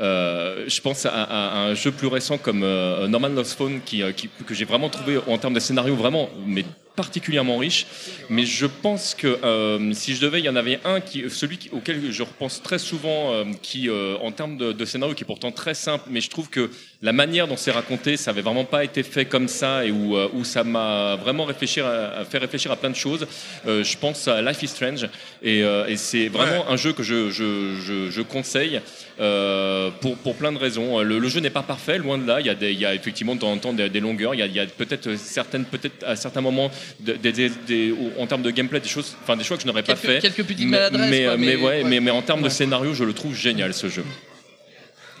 Euh, 0.00 0.64
je 0.68 0.80
pense 0.80 1.06
à, 1.06 1.10
à- 1.10 1.48
à 1.48 1.58
un 1.70 1.74
jeu 1.74 1.90
plus 1.90 2.06
récent 2.06 2.38
comme 2.38 2.62
euh, 2.62 3.08
Norman 3.08 3.28
Lost 3.30 3.56
Phone, 3.58 3.80
qui, 3.84 4.02
euh, 4.02 4.12
qui- 4.12 4.28
que 4.46 4.54
j'ai 4.54 4.64
vraiment 4.64 4.88
trouvé 4.88 5.18
en 5.26 5.38
termes 5.38 5.54
de 5.54 5.60
scénario 5.60 5.96
vraiment, 5.96 6.30
mais 6.46 6.64
particulièrement 6.94 7.58
riche, 7.58 7.86
mais 8.28 8.44
je 8.44 8.66
pense 8.66 9.14
que 9.14 9.38
euh, 9.44 9.92
si 9.92 10.16
je 10.16 10.20
devais, 10.20 10.40
il 10.40 10.44
y 10.44 10.48
en 10.48 10.56
avait 10.56 10.80
un 10.84 11.00
qui, 11.00 11.22
celui 11.30 11.56
qui- 11.56 11.70
auquel 11.70 12.10
je 12.12 12.22
repense 12.24 12.60
très 12.60 12.78
souvent, 12.80 13.44
qui 13.62 13.88
en 13.90 14.32
termes 14.32 14.56
de, 14.56 14.72
de 14.72 14.84
scénario, 14.84 15.14
qui 15.14 15.22
est 15.22 15.26
pourtant 15.26 15.52
très 15.52 15.74
simple, 15.74 16.04
mais 16.10 16.20
je 16.20 16.28
trouve 16.28 16.48
que 16.50 16.70
la 17.02 17.12
manière 17.12 17.46
dont 17.46 17.56
c'est 17.56 17.70
raconté, 17.70 18.16
ça 18.16 18.32
avait 18.32 18.42
vraiment 18.42 18.64
pas 18.64 18.82
été 18.82 19.04
fait 19.04 19.26
comme 19.26 19.46
ça 19.46 19.84
et 19.84 19.92
où, 19.92 20.16
où 20.34 20.44
ça 20.44 20.64
m'a 20.64 21.14
vraiment 21.16 21.44
réfléchir 21.44 21.86
à, 21.86 22.18
à 22.20 22.24
fait 22.24 22.38
réfléchir 22.38 22.72
à 22.72 22.76
plein 22.76 22.90
de 22.90 22.96
choses. 22.96 23.26
Je 23.64 23.96
pense 23.96 24.26
à 24.26 24.42
Life 24.42 24.60
is 24.64 24.68
Strange 24.68 25.08
et, 25.40 25.60
et 25.60 25.96
c'est 25.96 26.26
vraiment 26.28 26.68
un 26.68 26.76
jeu 26.76 26.92
que 26.92 27.04
je, 27.04 27.30
je, 27.30 27.76
je, 27.86 28.10
je 28.10 28.22
conseille 28.22 28.80
euh, 29.20 29.90
pour, 30.00 30.16
pour 30.16 30.34
plein 30.36 30.52
de 30.52 30.58
raisons. 30.58 31.00
Le, 31.00 31.18
le 31.18 31.28
jeu 31.28 31.40
n'est 31.40 31.50
pas 31.50 31.62
parfait, 31.62 31.98
loin 31.98 32.18
de 32.18 32.26
là. 32.26 32.40
Il 32.40 32.46
y 32.46 32.50
a, 32.50 32.54
des, 32.54 32.72
il 32.72 32.78
y 32.78 32.86
a 32.86 32.94
effectivement 32.94 33.34
de 33.34 33.40
temps 33.40 33.50
en 33.52 33.58
temps 33.58 33.72
des, 33.72 33.88
des 33.88 34.00
longueurs. 34.00 34.34
Il 34.34 34.40
y 34.54 34.60
a, 34.60 34.66
peut-être 34.66 35.16
certaines, 35.16 35.64
peut-être 35.64 36.04
à 36.06 36.14
certains 36.16 36.40
moments, 36.40 36.70
de- 37.00 37.14
des, 37.14 37.32
des- 37.32 37.50
des- 37.66 37.94
en 38.18 38.26
termes 38.26 38.42
de 38.42 38.50
gameplay, 38.50 38.80
des 38.80 38.88
choses, 38.88 39.16
enfin 39.22 39.36
des 39.36 39.44
choix 39.44 39.56
que 39.56 39.62
je 39.62 39.66
n'aurais 39.66 39.82
pas 39.82 39.96
fait. 39.96 40.20
quelques 40.20 40.44
petites 40.44 40.60
mais, 40.66 40.76
maladresses, 40.78 41.10
mais, 41.10 41.24
quoi, 41.24 41.36
mais, 41.36 41.46
mais- 41.46 41.56
ouais, 41.56 41.62
ouais. 41.62 41.84
mais, 41.84 42.00
mais 42.00 42.10
en 42.10 42.22
termes 42.22 42.42
de 42.42 42.48
scénario, 42.48 42.94
je 42.94 43.04
le 43.04 43.12
trouve 43.12 43.34
génial 43.34 43.74
ce 43.74 43.88
jeu. 43.88 44.04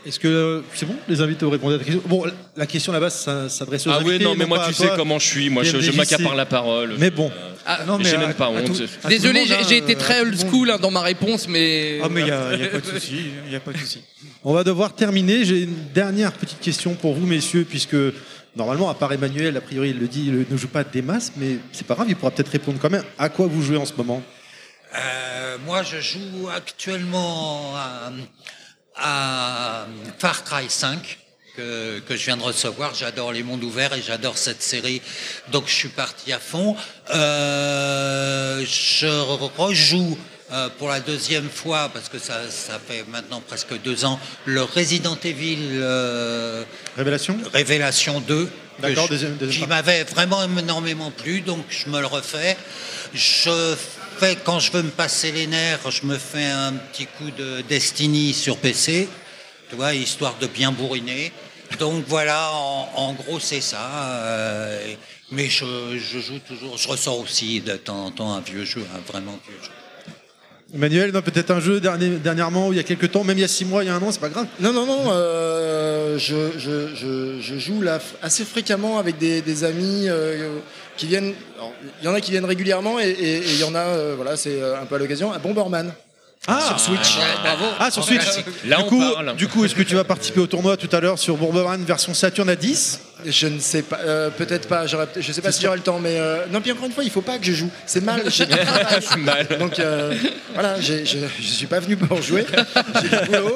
Est-ce 0.06 0.20
que 0.20 0.28
euh, 0.28 0.60
c'est 0.74 0.86
bon 0.86 0.94
Les 1.08 1.20
invités 1.20 1.44
ont 1.44 1.50
répondu 1.50 1.74
à 1.74 1.78
ta 1.78 1.84
question? 1.84 2.02
Bon, 2.06 2.24
la 2.56 2.66
question 2.66 2.92
là-bas 2.92 3.10
s'adresse 3.10 3.86
aux 3.86 3.90
Ah 3.90 3.96
invités. 3.96 4.18
oui, 4.18 4.24
non, 4.24 4.34
mais 4.36 4.46
moi 4.46 4.64
tu 4.66 4.72
sais 4.72 4.88
comment 4.96 5.18
je 5.18 5.26
suis. 5.26 5.50
Moi, 5.50 5.64
je, 5.64 5.90
m'accapare 5.90 6.36
la 6.36 6.46
parole. 6.46 6.94
Mais 6.98 7.10
bon. 7.10 7.30
Ah, 7.70 7.84
non, 7.86 7.98
mais 7.98 8.04
j'ai 8.04 8.16
à- 8.16 8.18
même 8.18 8.32
pas 8.34 8.48
honte. 8.48 8.64
tout- 8.64 9.08
Désolé, 9.08 9.40
monde, 9.40 9.48
j'ai 9.48 9.64
j'ai 9.68 9.74
hein, 9.74 9.84
été 9.84 9.94
très 9.94 10.22
old 10.22 10.34
school 10.40 10.70
hein, 10.70 10.78
dans 10.80 10.90
ma 10.90 11.02
réponse, 11.02 11.46
mais. 11.48 12.00
Ah, 12.02 12.08
mais 12.10 12.22
il 12.22 12.24
n'y 12.24 12.30
a, 12.30 12.54
y 12.56 12.64
a 12.64 12.68
pas 12.68 12.80
de 12.80 12.86
souci. 12.86 13.26
Il 13.46 13.54
a 13.54 13.60
pas 13.60 13.72
de 13.72 13.78
souci. 13.78 14.02
On 14.42 14.54
va 14.54 14.64
devoir 14.64 14.94
terminer. 14.94 15.44
J'ai 15.44 15.62
une 15.64 15.76
dernière 15.92 16.32
petite 16.32 16.60
question 16.60 16.94
pour 16.94 17.12
vous, 17.14 17.26
messieurs, 17.26 17.66
puisque 17.68 17.96
normalement, 18.56 18.88
à 18.88 18.94
part 18.94 19.12
Emmanuel, 19.12 19.54
a 19.56 19.60
priori, 19.60 19.90
il 19.90 19.98
le 19.98 20.08
dit, 20.08 20.24
il 20.28 20.46
ne 20.50 20.56
joue 20.56 20.68
pas 20.68 20.82
des 20.82 21.02
masses, 21.02 21.32
mais 21.36 21.58
c'est 21.72 21.86
pas 21.86 21.94
grave, 21.94 22.06
il 22.08 22.16
pourra 22.16 22.30
peut-être 22.30 22.48
répondre 22.50 22.78
quand 22.80 22.90
même. 22.90 23.04
À 23.18 23.28
quoi 23.28 23.46
vous 23.46 23.62
jouez 23.62 23.76
en 23.76 23.84
ce 23.84 23.92
moment? 23.96 24.22
Euh, 24.96 25.58
moi, 25.66 25.82
je 25.82 26.00
joue 26.00 26.48
actuellement 26.54 27.74
à, 27.76 28.10
à 28.96 29.86
Far 30.18 30.42
Cry 30.44 30.64
5 30.68 31.18
que, 31.58 31.98
que 32.06 32.16
je 32.16 32.26
viens 32.26 32.36
de 32.36 32.42
recevoir. 32.42 32.94
J'adore 32.94 33.32
les 33.32 33.42
mondes 33.42 33.64
ouverts 33.64 33.92
et 33.94 34.00
j'adore 34.02 34.38
cette 34.38 34.62
série, 34.62 35.02
donc 35.50 35.64
je 35.66 35.74
suis 35.74 35.88
parti 35.88 36.32
à 36.32 36.38
fond. 36.38 36.76
Euh, 37.12 38.64
je 38.64 39.08
rejoue 39.58 40.16
euh, 40.52 40.68
pour 40.78 40.88
la 40.88 41.00
deuxième 41.00 41.50
fois, 41.50 41.90
parce 41.92 42.08
que 42.08 42.18
ça, 42.20 42.48
ça 42.48 42.78
fait 42.86 43.04
maintenant 43.08 43.42
presque 43.46 43.76
deux 43.82 44.04
ans, 44.04 44.20
le 44.44 44.62
Resident 44.62 45.18
Evil 45.24 45.58
euh, 45.72 46.62
Révélation 46.96 47.36
Révélation 47.52 48.20
2, 48.20 48.44
que 48.46 48.50
D'accord, 48.82 49.08
deuxième- 49.08 49.36
deuxième 49.36 49.64
qui 49.64 49.68
m'avait 49.68 50.04
vraiment 50.04 50.42
énormément 50.44 51.10
plu, 51.10 51.40
donc 51.40 51.64
je 51.68 51.88
me 51.90 52.00
le 52.00 52.06
refais. 52.06 52.56
Je 53.14 53.74
fais, 54.20 54.36
quand 54.44 54.60
je 54.60 54.70
veux 54.70 54.82
me 54.84 54.90
passer 54.90 55.32
les 55.32 55.48
nerfs, 55.48 55.90
je 55.90 56.06
me 56.06 56.16
fais 56.18 56.46
un 56.46 56.74
petit 56.74 57.06
coup 57.06 57.30
de 57.36 57.62
Destiny 57.68 58.32
sur 58.32 58.58
PC, 58.58 59.08
tu 59.68 59.74
vois, 59.76 59.92
histoire 59.94 60.36
de 60.40 60.46
bien 60.46 60.70
bourriner. 60.70 61.32
Donc 61.78 62.04
voilà, 62.06 62.50
en, 62.52 62.88
en 62.96 63.12
gros 63.12 63.38
c'est 63.40 63.60
ça. 63.60 63.88
euh, 64.04 64.94
mais 65.30 65.48
je, 65.48 65.64
je 65.98 66.18
joue 66.20 66.38
toujours, 66.46 66.76
je 66.78 66.88
ressors 66.88 67.20
aussi 67.20 67.60
de 67.60 67.76
temps 67.76 68.06
en 68.06 68.10
temps 68.10 68.32
un 68.32 68.40
vieux 68.40 68.64
jeu, 68.64 68.82
un 68.96 69.00
vraiment 69.12 69.38
vieux 69.46 69.58
jeu. 69.62 69.70
Emmanuel, 70.74 71.12
peut-être 71.12 71.50
un 71.50 71.60
jeu 71.60 71.80
dernier- 71.80 72.18
dernièrement, 72.18 72.68
ou 72.68 72.72
il 72.74 72.76
y 72.76 72.80
a 72.80 72.82
quelques 72.82 73.10
temps, 73.10 73.24
même 73.24 73.38
il 73.38 73.40
y 73.40 73.44
a 73.44 73.48
six 73.48 73.64
mois, 73.64 73.82
il 73.84 73.86
y 73.86 73.90
a 73.90 73.94
un 73.94 74.02
an, 74.02 74.12
c'est 74.12 74.20
pas 74.20 74.28
grave. 74.28 74.46
Non, 74.60 74.72
non, 74.72 74.84
non, 74.84 75.04
euh, 75.12 76.18
je, 76.18 76.58
je, 76.58 76.94
je, 76.94 77.40
je 77.40 77.58
joue 77.58 77.80
là 77.80 77.98
assez 78.22 78.44
fréquemment 78.44 78.98
avec 78.98 79.16
des, 79.16 79.40
des 79.40 79.64
amis 79.64 80.04
euh, 80.08 80.58
qui 80.98 81.06
viennent. 81.06 81.32
Il 82.02 82.04
y 82.04 82.08
en 82.08 82.14
a 82.14 82.20
qui 82.20 82.32
viennent 82.32 82.44
régulièrement 82.44 83.00
et 83.00 83.16
il 83.46 83.58
y 83.58 83.64
en 83.64 83.74
a, 83.74 83.80
euh, 83.80 84.12
voilà, 84.16 84.36
c'est 84.36 84.62
un 84.62 84.84
peu 84.84 84.96
à 84.96 84.98
l'occasion, 84.98 85.32
à 85.32 85.38
Bomberman. 85.38 85.92
Ah, 86.46 86.60
sur 86.68 86.80
Switch. 86.80 87.16
bravo. 87.42 87.64
Ah, 87.78 87.90
sur 87.90 88.04
Switch. 88.04 88.22
Là, 88.64 88.76
du 88.78 88.82
on 88.84 88.86
coup, 88.88 88.98
parle. 89.00 89.36
Du 89.36 89.48
coup, 89.48 89.64
est-ce 89.64 89.74
que 89.74 89.82
tu 89.82 89.94
vas 89.94 90.04
participer 90.04 90.40
au 90.40 90.46
tournoi 90.46 90.76
tout 90.78 90.88
à 90.96 91.00
l'heure 91.00 91.18
sur 91.18 91.36
Bourberman 91.36 91.84
version 91.84 92.14
Saturn 92.14 92.48
à 92.48 92.56
10 92.56 93.00
Je 93.26 93.46
ne 93.48 93.58
sais 93.58 93.82
pas, 93.82 93.98
euh, 93.98 94.30
peut-être 94.30 94.66
pas, 94.68 94.86
je 94.86 94.96
sais 95.32 95.42
pas 95.42 95.52
si 95.52 95.62
j'aurai 95.62 95.76
le 95.76 95.82
temps, 95.82 95.98
mais 95.98 96.16
euh, 96.18 96.46
non, 96.50 96.60
puis 96.62 96.72
encore 96.72 96.86
une 96.86 96.92
fois, 96.92 97.04
il 97.04 97.10
faut 97.10 97.20
pas 97.20 97.38
que 97.38 97.44
je 97.44 97.52
joue, 97.52 97.70
c'est 97.84 98.02
mal. 98.02 98.22
j'ai 98.30 98.46
du 98.46 98.56
travail. 98.56 98.98
C'est 99.02 99.16
mal. 99.18 99.46
Donc 99.58 99.78
euh, 99.78 100.14
voilà, 100.54 100.80
je 100.80 101.04
je 101.04 101.42
suis 101.46 101.66
pas 101.66 101.80
venu 101.80 101.96
pour 101.96 102.22
jouer, 102.22 102.46
j'ai 103.02 103.08
du 103.08 103.26
boulot, 103.26 103.54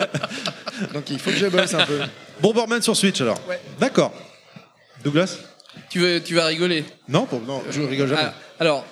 donc 0.92 1.09
il 1.09 1.18
faut 1.18 1.30
que 1.30 1.36
je 1.36 1.46
bosse 1.46 1.72
un 1.74 1.86
peu. 1.86 1.98
Bourberman 2.40 2.82
sur 2.82 2.96
Switch 2.96 3.20
alors 3.22 3.38
Ouais. 3.48 3.60
D'accord. 3.80 4.12
Douglas? 5.02 5.36
Tu, 5.88 6.00
veux, 6.00 6.20
tu 6.22 6.34
vas 6.34 6.44
rigoler? 6.46 6.84
Non, 7.09 7.24
pour- 7.26 7.40
non, 7.40 7.62
je 7.70 7.80
rigole 7.80 8.09
jamais. 8.09 8.22
Ah, 8.26 8.34
alors, 8.60 8.84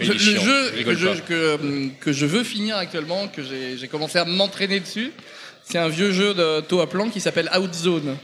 Le 0.00 0.06
jeu 0.18 0.70
je 0.70 0.76
rigole 0.76 0.94
que 0.96 1.00
je, 1.00 1.06
pas. 1.08 1.20
que, 1.26 1.88
que 2.00 2.12
je 2.12 2.26
veux 2.26 2.44
finir 2.44 2.76
actuellement, 2.76 3.28
que 3.28 3.42
j'ai 3.42 3.88
commencé 3.88 4.18
à 4.18 4.24
m'entraîner 4.24 4.80
dessus, 4.80 5.12
c'est 5.64 5.78
un 5.78 5.88
vieux 5.88 6.12
jeu 6.12 6.34
de 6.34 6.60
Toa 6.60 6.88
Plan 6.88 7.08
qui 7.10 7.20
s'appelle 7.20 7.50
Outzone. 7.58 8.16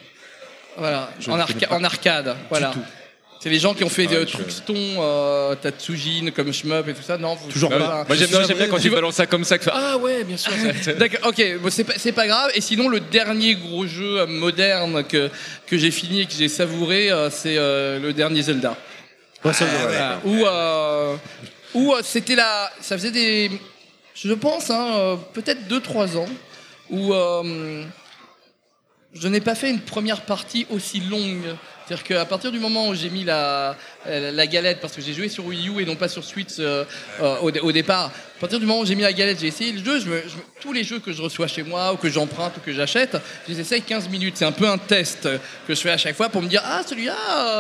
Voilà, 0.77 1.11
en, 1.29 1.39
arca- 1.39 1.85
arcade. 1.85 2.37
Voilà. 2.49 2.73
C'est 3.43 3.49
les 3.49 3.59
gens 3.59 3.73
qui 3.73 3.85
ont 3.85 3.89
fait 3.89 4.07
Ah, 4.11 4.15
euh, 4.17 4.27
je- 4.27 4.33
Truxton, 4.33 4.75
euh, 4.99 5.55
Tatsujin, 5.55 6.31
comme 6.31 6.53
Shmup 6.53 6.89
et 6.89 6.93
tout 6.93 7.03
ça. 7.03 7.17
Non, 7.17 7.35
vous 7.37 7.51
Toujours 7.51 7.71
pas. 7.71 8.05
Moi 8.07 8.17
j'aime 8.17 8.29
bien 8.29 8.69
quand 8.69 8.79
tu 8.79 8.91
balances 8.91 9.15
ça 9.15 9.27
comme 9.27 9.45
ça. 9.45 9.57
que 9.59 9.71
ah 9.73 9.97
ouais, 9.97 10.25
bien 10.25 10.37
sûr. 10.37 10.53
D'accord, 10.99 11.31
ok, 11.31 11.43
bon, 11.63 11.71
c'est 11.71 12.13
pas, 12.13 12.27
grave. 12.27 12.51
Et 12.55 12.61
sinon, 12.61 12.89
le 12.91 13.01
dernier 13.01 13.55
gros 13.55 13.87
jeu 13.87 14.21
euh, 14.21 14.27
moderne 14.27 15.05
que, 15.05 15.31
que 15.67 15.79
j'ai 15.79 15.91
fini 15.91 16.21
et 16.21 16.27
que 16.27 16.33
j'ai 16.37 16.49
savouré, 16.49 17.11
euh, 17.11 17.31
c'est 17.31 17.57
euh, 17.57 17.99
le 17.99 18.13
dernier 18.13 18.43
Zelda. 18.43 18.77
Ouais, 19.43 19.55
ça, 19.55 19.65
ouais. 19.65 20.31
Où, 20.31 20.45
euh, 20.47 21.17
où 21.75 21.93
euh, 21.93 22.01
c'était 22.03 22.37
la. 22.37 22.71
Ça 22.81 22.97
faisait 22.97 23.11
des. 23.11 23.51
Je 24.15 24.33
pense, 24.35 24.71
hein, 24.71 24.95
euh, 24.95 25.17
peut-être 25.33 25.69
2-3 25.69 26.17
ans, 26.19 26.29
où 26.91 27.15
euh, 27.15 27.85
je 29.15 29.29
n'ai 29.29 29.41
pas 29.41 29.55
fait 29.55 29.71
une 29.71 29.81
première 29.81 30.23
partie 30.23 30.67
aussi 30.71 31.01
longue. 31.01 31.57
C'est-à-dire 31.87 32.05
qu'à 32.05 32.25
partir 32.25 32.53
du 32.53 32.61
moment 32.61 32.89
où 32.89 32.95
j'ai 32.95 33.11
mis 33.11 33.25
la, 33.25 33.77
la, 34.07 34.33
la 34.33 34.47
galette, 34.47 34.81
parce 34.81 34.95
que 34.95 35.03
j'ai 35.03 35.13
joué 35.13 35.29
sur 35.29 35.45
Wii 35.47 35.69
U 35.69 35.81
et 35.81 35.85
non 35.85 35.97
pas 35.97 36.09
sur 36.09 36.25
Switch 36.25 36.55
euh, 36.59 36.85
euh, 37.21 37.37
au, 37.43 37.51
au 37.51 37.73
départ, 37.73 38.07
à 38.07 38.41
partir 38.41 38.59
du 38.59 38.65
moment 38.67 38.81
où 38.81 38.87
j'ai 38.87 38.95
mis 38.95 39.03
la 39.03 39.13
galette, 39.13 39.39
j'ai 39.41 39.49
essayé 39.49 39.73
le 39.73 39.85
jeu, 39.85 40.01
je 40.01 40.07
me- 40.09 40.23
je 40.23 40.37
me- 40.37 40.43
tous 40.63 40.73
les 40.73 40.85
jeux 40.85 40.99
que 40.99 41.13
je 41.13 41.21
reçois 41.23 41.47
chez 41.47 41.63
moi 41.63 41.93
ou 41.93 41.97
que 41.97 42.09
j'emprunte 42.09 42.57
ou 42.57 42.61
que 42.61 42.73
j'achète, 42.73 43.17
je 43.47 43.53
les 43.53 43.61
essaye 43.61 43.83
15 43.83 44.09
minutes. 44.09 44.35
C'est 44.37 44.45
un 44.47 44.53
peu 44.53 44.67
un 44.69 44.79
test 44.79 45.29
que 45.67 45.75
je 45.75 45.81
fais 45.81 45.91
à 45.91 45.97
chaque 45.99 46.17
fois 46.17 46.29
pour 46.31 46.41
me 46.43 46.49
dire 46.49 46.63
Ah, 46.65 46.83
celui-là, 46.87 47.15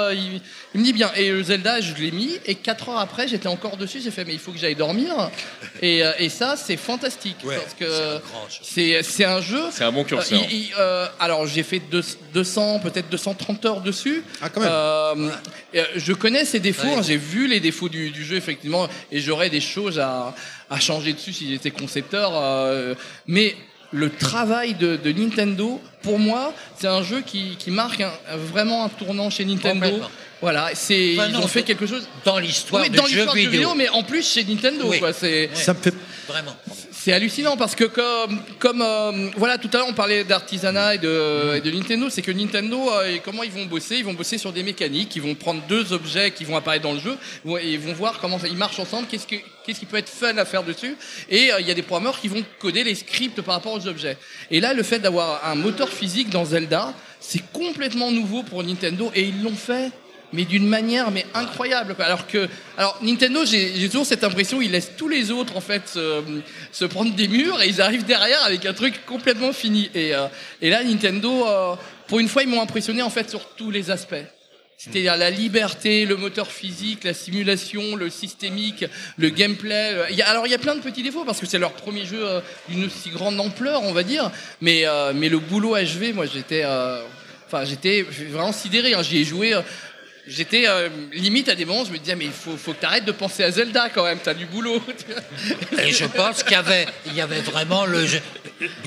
euh, 0.08 0.14
il, 0.14 0.40
il 0.74 0.80
me 0.80 0.84
dit 0.84 0.92
bien. 0.94 1.10
Et 1.16 1.42
Zelda, 1.42 1.80
je 1.80 1.94
l'ai 1.94 2.10
mis 2.10 2.38
et 2.46 2.54
4 2.54 2.88
heures 2.90 2.98
après, 2.98 3.26
j'étais 3.28 3.46
encore 3.48 3.76
dessus, 3.76 4.00
j'ai 4.02 4.10
fait 4.10 4.24
Mais 4.24 4.32
il 4.34 4.38
faut 4.38 4.52
que 4.52 4.58
j'aille 4.58 4.74
dormir. 4.74 5.30
Et, 5.82 6.02
euh, 6.04 6.12
et 6.18 6.28
ça, 6.30 6.56
c'est 6.56 6.76
fantastique. 6.78 7.36
Ouais, 7.44 7.56
parce 7.56 7.74
que 7.74 8.20
c'est 8.62 8.94
un 8.96 9.00
jeu. 9.00 9.02
c'est 9.02 9.24
un 9.24 9.40
jeu. 9.40 9.62
C'est 9.72 9.84
un 9.84 9.92
bon 9.92 10.04
curseur. 10.04 10.38
Euh, 10.38 10.44
il- 10.50 10.56
il- 10.56 10.74
euh, 10.78 11.06
alors 11.18 11.46
j'ai 11.46 11.62
fait 11.62 11.80
deux- 11.90 12.02
200, 12.32 12.80
peut-être 12.80 13.08
230 13.10 13.64
heures 13.66 13.80
dessus. 13.80 14.22
Ah, 14.40 14.48
quand 14.48 14.60
même. 14.60 14.70
Euh, 14.72 15.30
euh, 15.76 15.84
je 15.96 16.12
connais 16.12 16.29
ses 16.44 16.60
défauts, 16.60 16.86
Ouais. 16.86 16.94
hein, 16.98 17.02
j'ai 17.06 17.16
vu 17.16 17.46
les 17.48 17.60
défauts 17.60 17.88
du, 17.88 18.10
du 18.10 18.24
jeu 18.24 18.36
effectivement, 18.36 18.88
et 19.12 19.20
j'aurais 19.20 19.50
des 19.50 19.60
choses 19.60 19.98
à, 19.98 20.34
à 20.70 20.80
changer 20.80 21.12
dessus 21.12 21.32
si 21.32 21.48
j'étais 21.50 21.70
concepteur. 21.70 22.32
euh, 22.34 22.94
mais 23.26 23.54
le 23.92 24.08
travail 24.08 24.74
de, 24.74 24.96
de 24.96 25.10
Nintendo, 25.12 25.80
pour 26.02 26.18
moi, 26.18 26.54
c'est 26.78 26.86
un 26.86 27.02
jeu 27.02 27.22
qui, 27.26 27.56
qui 27.58 27.70
marque 27.72 28.00
un- 28.00 28.12
vraiment 28.52 28.84
un 28.84 28.88
tournant 28.88 29.30
chez 29.30 29.44
Nintendo. 29.44 30.00
Voilà, 30.40 30.70
c'est 30.74 31.14
Enfin, 31.18 31.26
ils 31.26 31.32
non, 31.32 31.40
ont 31.40 31.46
fait 31.48 31.60
dans- 31.60 31.66
quelque 31.66 31.86
chose. 31.86 32.08
Dans 32.24 32.38
l'histoire 32.38 32.82
Oui, 32.84 32.88
du 32.90 32.96
dans 32.96 33.04
jeu 33.06 33.16
l'histoire 33.16 33.34
du 33.34 33.42
jeu 33.42 33.50
vidéo. 33.50 33.70
vidéo, 33.70 33.74
mais 33.76 33.88
en 33.90 34.02
plus 34.04 34.26
chez 34.26 34.44
Nintendo. 34.44 34.84
Oui. 34.88 34.98
quoi, 35.00 35.12
c'est 35.12 35.50
Ça 35.54 35.74
me 35.74 35.78
fait. 35.80 35.92
Vraiment. 36.28 36.56
C'est 37.02 37.14
hallucinant 37.14 37.56
parce 37.56 37.74
que 37.74 37.84
comme, 37.84 38.38
comme 38.58 38.82
euh, 38.82 39.30
voilà 39.38 39.56
tout 39.56 39.70
à 39.72 39.78
l'heure 39.78 39.86
on 39.88 39.94
parlait 39.94 40.22
d'artisanat 40.22 40.96
et 40.96 40.98
de, 40.98 41.56
et 41.56 41.60
de 41.62 41.70
Nintendo, 41.70 42.10
c'est 42.10 42.20
que 42.20 42.30
Nintendo 42.30 42.90
euh, 42.90 43.14
et 43.14 43.20
comment 43.20 43.42
ils 43.42 43.50
vont 43.50 43.64
bosser, 43.64 43.96
ils 43.96 44.04
vont 44.04 44.12
bosser 44.12 44.36
sur 44.36 44.52
des 44.52 44.62
mécaniques, 44.62 45.16
ils 45.16 45.22
vont 45.22 45.34
prendre 45.34 45.62
deux 45.66 45.94
objets 45.94 46.30
qui 46.30 46.44
vont 46.44 46.56
apparaître 46.56 46.82
dans 46.82 46.92
le 46.92 47.00
jeu 47.00 47.16
et 47.58 47.72
ils 47.72 47.80
vont 47.80 47.94
voir 47.94 48.18
comment 48.20 48.38
ils 48.44 48.56
marchent 48.56 48.80
ensemble, 48.80 49.06
qu'est-ce 49.08 49.26
que 49.26 49.36
qu'est-ce 49.64 49.80
qui 49.80 49.86
peut 49.86 49.96
être 49.96 50.10
fun 50.10 50.36
à 50.36 50.44
faire 50.44 50.62
dessus. 50.62 50.94
Et 51.30 51.50
euh, 51.50 51.60
il 51.60 51.66
y 51.66 51.70
a 51.70 51.74
des 51.74 51.82
programmeurs 51.82 52.20
qui 52.20 52.28
vont 52.28 52.44
coder 52.58 52.84
les 52.84 52.94
scripts 52.94 53.40
par 53.40 53.54
rapport 53.54 53.72
aux 53.72 53.86
objets. 53.86 54.18
Et 54.50 54.60
là 54.60 54.74
le 54.74 54.82
fait 54.82 54.98
d'avoir 54.98 55.48
un 55.48 55.54
moteur 55.54 55.88
physique 55.88 56.28
dans 56.28 56.44
Zelda, 56.44 56.92
c'est 57.18 57.42
complètement 57.50 58.10
nouveau 58.10 58.42
pour 58.42 58.62
Nintendo 58.62 59.10
et 59.14 59.22
ils 59.22 59.42
l'ont 59.42 59.56
fait 59.56 59.90
mais 60.32 60.44
d'une 60.44 60.66
manière 60.66 61.10
mais 61.10 61.26
incroyable 61.34 61.96
alors 61.98 62.26
que 62.26 62.48
alors 62.78 62.98
Nintendo 63.02 63.44
j'ai 63.44 63.88
toujours 63.88 64.06
cette 64.06 64.24
impression 64.24 64.60
ils 64.62 64.70
laissent 64.70 64.92
tous 64.96 65.08
les 65.08 65.30
autres 65.30 65.56
en 65.56 65.60
fait 65.60 65.82
se, 65.88 66.84
prendre 66.84 67.12
des 67.14 67.28
murs 67.28 67.60
et 67.62 67.68
ils 67.68 67.80
arrivent 67.80 68.04
derrière 68.04 68.42
avec 68.44 68.64
un 68.66 68.72
truc 68.72 69.04
complètement 69.06 69.52
fini 69.52 69.90
et, 69.94 70.14
euh, 70.14 70.26
et 70.62 70.70
là 70.70 70.84
Nintendo 70.84 71.46
euh, 71.46 71.74
pour 72.06 72.20
une 72.20 72.28
fois 72.28 72.42
ils 72.42 72.48
m'ont 72.48 72.62
impressionné 72.62 73.02
en 73.02 73.10
fait 73.10 73.28
sur 73.28 73.44
tous 73.56 73.70
les 73.70 73.90
aspects 73.90 74.14
c'est-à-dire 74.82 75.14
la 75.18 75.28
liberté, 75.28 76.06
le 76.06 76.16
moteur 76.16 76.50
physique, 76.50 77.04
la 77.04 77.12
simulation, 77.12 77.96
le 77.96 78.08
systémique, 78.08 78.86
le 79.18 79.28
gameplay. 79.28 79.94
a- 80.22 80.30
alors 80.30 80.46
il 80.46 80.50
y 80.52 80.54
a 80.54 80.58
plein 80.58 80.74
de 80.74 80.80
petits 80.80 81.02
défauts 81.02 81.24
parce 81.26 81.38
que 81.38 81.44
c'est 81.44 81.58
leur 81.58 81.72
premier 81.72 82.06
jeu 82.06 82.26
euh, 82.26 82.40
d'une 82.66 82.88
si 82.88 83.10
grande 83.10 83.38
ampleur, 83.40 83.82
on 83.82 83.92
va 83.92 84.04
dire. 84.04 84.30
Mais, 84.62 84.86
euh, 84.86 85.12
mais 85.14 85.28
le 85.28 85.38
boulot 85.38 85.76
HV, 85.76 86.14
moi 86.14 86.24
j'étais, 86.24 86.62
euh, 86.64 87.02
enfin 87.46 87.66
j'étais 87.66 88.00
vraiment 88.30 88.52
sidéré. 88.54 88.94
hein. 88.94 89.02
J'y 89.02 89.18
ai 89.18 89.24
joué. 89.24 89.52
J'étais 90.30 90.68
euh, 90.68 90.88
limite 91.12 91.48
à 91.48 91.56
des 91.56 91.64
moments, 91.64 91.84
je 91.84 91.90
me 91.90 91.98
disais, 91.98 92.14
mais 92.14 92.26
il 92.26 92.30
faut, 92.30 92.56
faut 92.56 92.72
que 92.72 92.78
tu 92.80 92.86
arrêtes 92.86 93.04
de 93.04 93.10
penser 93.12 93.42
à 93.42 93.50
Zelda 93.50 93.88
quand 93.90 94.04
même, 94.04 94.18
t'as 94.22 94.32
du 94.34 94.46
boulot. 94.46 94.80
Et 95.82 95.92
je 95.92 96.04
pense 96.04 96.42
qu'il 96.44 96.52
y 96.52 96.54
avait, 96.54 96.86
il 97.06 97.14
y 97.14 97.20
avait 97.20 97.40
vraiment 97.40 97.84
le 97.84 98.06
jeu- 98.06 98.22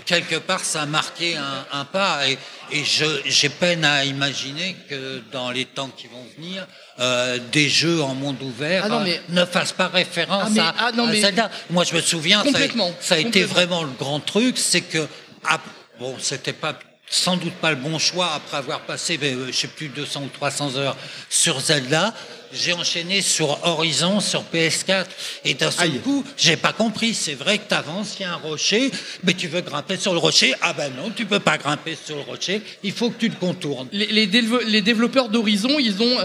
quelque 0.05 0.35
part 0.35 0.61
ça 0.63 0.83
a 0.83 0.85
marqué 0.85 1.35
un, 1.35 1.65
un 1.79 1.83
pas 1.85 2.27
et, 2.29 2.37
et 2.71 2.85
je- 2.85 3.21
j'ai 3.25 3.49
peine 3.49 3.83
à 3.83 4.05
imaginer 4.05 4.75
que 4.89 5.21
dans 5.31 5.51
les 5.51 5.65
temps 5.65 5.89
qui 5.97 6.07
vont 6.07 6.25
venir 6.37 6.65
euh, 6.99 7.39
des 7.51 7.67
jeux 7.69 8.01
en 8.01 8.13
monde 8.15 8.41
ouvert 8.41 8.83
Ah 8.85 8.89
non, 8.89 8.99
euh, 9.01 9.03
mais- 9.03 9.21
ne 9.29 9.45
fassent 9.45 9.71
pas 9.73 9.87
référence 9.87 10.43
Ah, 10.47 10.51
mais- 10.53 10.59
à, 10.61 10.75
ah 10.77 10.91
non, 10.93 11.07
à 11.07 11.11
mais- 11.11 11.21
Zelda. 11.21 11.49
Moi 11.71 11.83
je 11.83 11.95
me 11.95 12.01
souviens 12.01 12.43
ça 12.43 12.49
a- 12.57 12.87
ça 13.01 13.15
a, 13.15 13.17
été 13.17 13.43
vraiment 13.43 13.83
le 13.83 13.91
grand 13.97 14.19
truc, 14.19 14.57
c'est 14.57 14.81
que 14.81 15.07
ah, 15.45 15.59
bon 15.99 16.15
c'était 16.19 16.53
pas 16.53 16.77
sans 17.15 17.37
doute 17.37 17.53
pas 17.53 17.69
le 17.69 17.75
bon 17.75 17.99
choix 17.99 18.31
après 18.35 18.57
avoir 18.57 18.81
passé, 18.81 19.17
ben, 19.19 19.37
euh, 19.37 19.47
je 19.51 19.51
sais 19.55 19.67
plus, 19.67 19.87
200 19.89 20.23
ou 20.23 20.29
300 20.33 20.77
heures 20.77 20.97
sur 21.29 21.59
Zelda. 21.59 22.11
J'ai 22.51 22.73
enchaîné 22.73 23.21
sur 23.21 23.59
Horizon, 23.67 24.19
sur 24.19 24.43
PS4, 24.51 25.05
et 25.45 25.53
d'un 25.53 25.69
seul 25.71 25.85
Aïe. 25.91 25.99
coup, 25.99 26.23
j'ai 26.37 26.55
pas 26.57 26.73
compris. 26.73 27.13
C'est 27.13 27.33
vrai 27.35 27.57
que 27.59 27.67
tu 27.69 27.73
avances, 27.75 28.15
il 28.19 28.23
y 28.23 28.25
a 28.25 28.33
un 28.33 28.37
rocher, 28.37 28.91
mais 29.23 29.33
tu 29.33 29.47
veux 29.47 29.61
grimper 29.61 29.97
sur 29.97 30.13
le 30.13 30.19
rocher? 30.19 30.53
Ah 30.61 30.73
ben 30.73 30.91
non, 30.95 31.11
tu 31.15 31.25
peux 31.25 31.39
pas 31.39 31.57
grimper 31.59 31.95
sur 32.03 32.15
le 32.15 32.21
rocher, 32.23 32.61
il 32.83 32.91
faut 32.91 33.09
que 33.11 33.19
tu 33.19 33.29
le 33.29 33.35
contournes. 33.35 33.87
Les, 33.91 34.07
les 34.07 34.27
dévo- 34.27 34.63
les 34.65 34.81
développeurs 34.81 35.29
d'Horizon, 35.29 35.77
ils 35.79 36.01
ont 36.01 36.17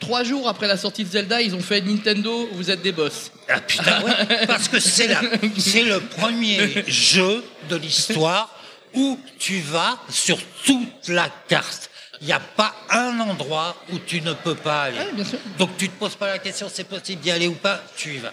trois 0.00 0.22
jours 0.24 0.48
après 0.48 0.66
la 0.68 0.76
sortie 0.76 1.04
de 1.04 1.10
Zelda, 1.10 1.40
ils 1.42 1.54
ont 1.56 1.60
fait 1.60 1.80
Nintendo, 1.80 2.48
vous 2.52 2.70
êtes 2.70 2.82
des 2.82 2.92
boss. 2.92 3.30
Ah 3.48 3.60
putain, 3.60 4.02
ouais, 4.02 4.46
parce 4.46 4.68
que 4.68 4.78
c'est 4.80 5.06
la- 5.08 5.22
c'est 5.58 5.82
le 5.84 6.00
premier 6.00 6.84
jeu 6.88 7.44
de 7.68 7.76
l'histoire 7.76 8.56
où 8.94 9.18
tu 9.38 9.60
vas 9.60 9.98
sur 10.08 10.38
toute 10.64 11.08
la 11.08 11.28
carte. 11.48 11.90
Il 12.20 12.26
n'y 12.26 12.32
a 12.32 12.40
pas 12.40 12.74
un 12.90 13.18
endroit 13.20 13.76
où 13.92 13.98
tu 13.98 14.20
ne 14.20 14.32
peux 14.34 14.54
pas 14.54 14.82
aller. 14.82 14.98
Ouais, 14.98 15.12
bien 15.14 15.24
sûr. 15.24 15.38
Donc 15.58 15.70
tu 15.78 15.88
te 15.88 15.98
poses 15.98 16.16
pas 16.16 16.28
la 16.28 16.38
question, 16.38 16.68
c'est 16.72 16.84
possible 16.84 17.22
d'y 17.22 17.30
aller 17.30 17.48
ou 17.48 17.54
pas, 17.54 17.82
tu 17.96 18.14
y 18.14 18.18
vas. 18.18 18.32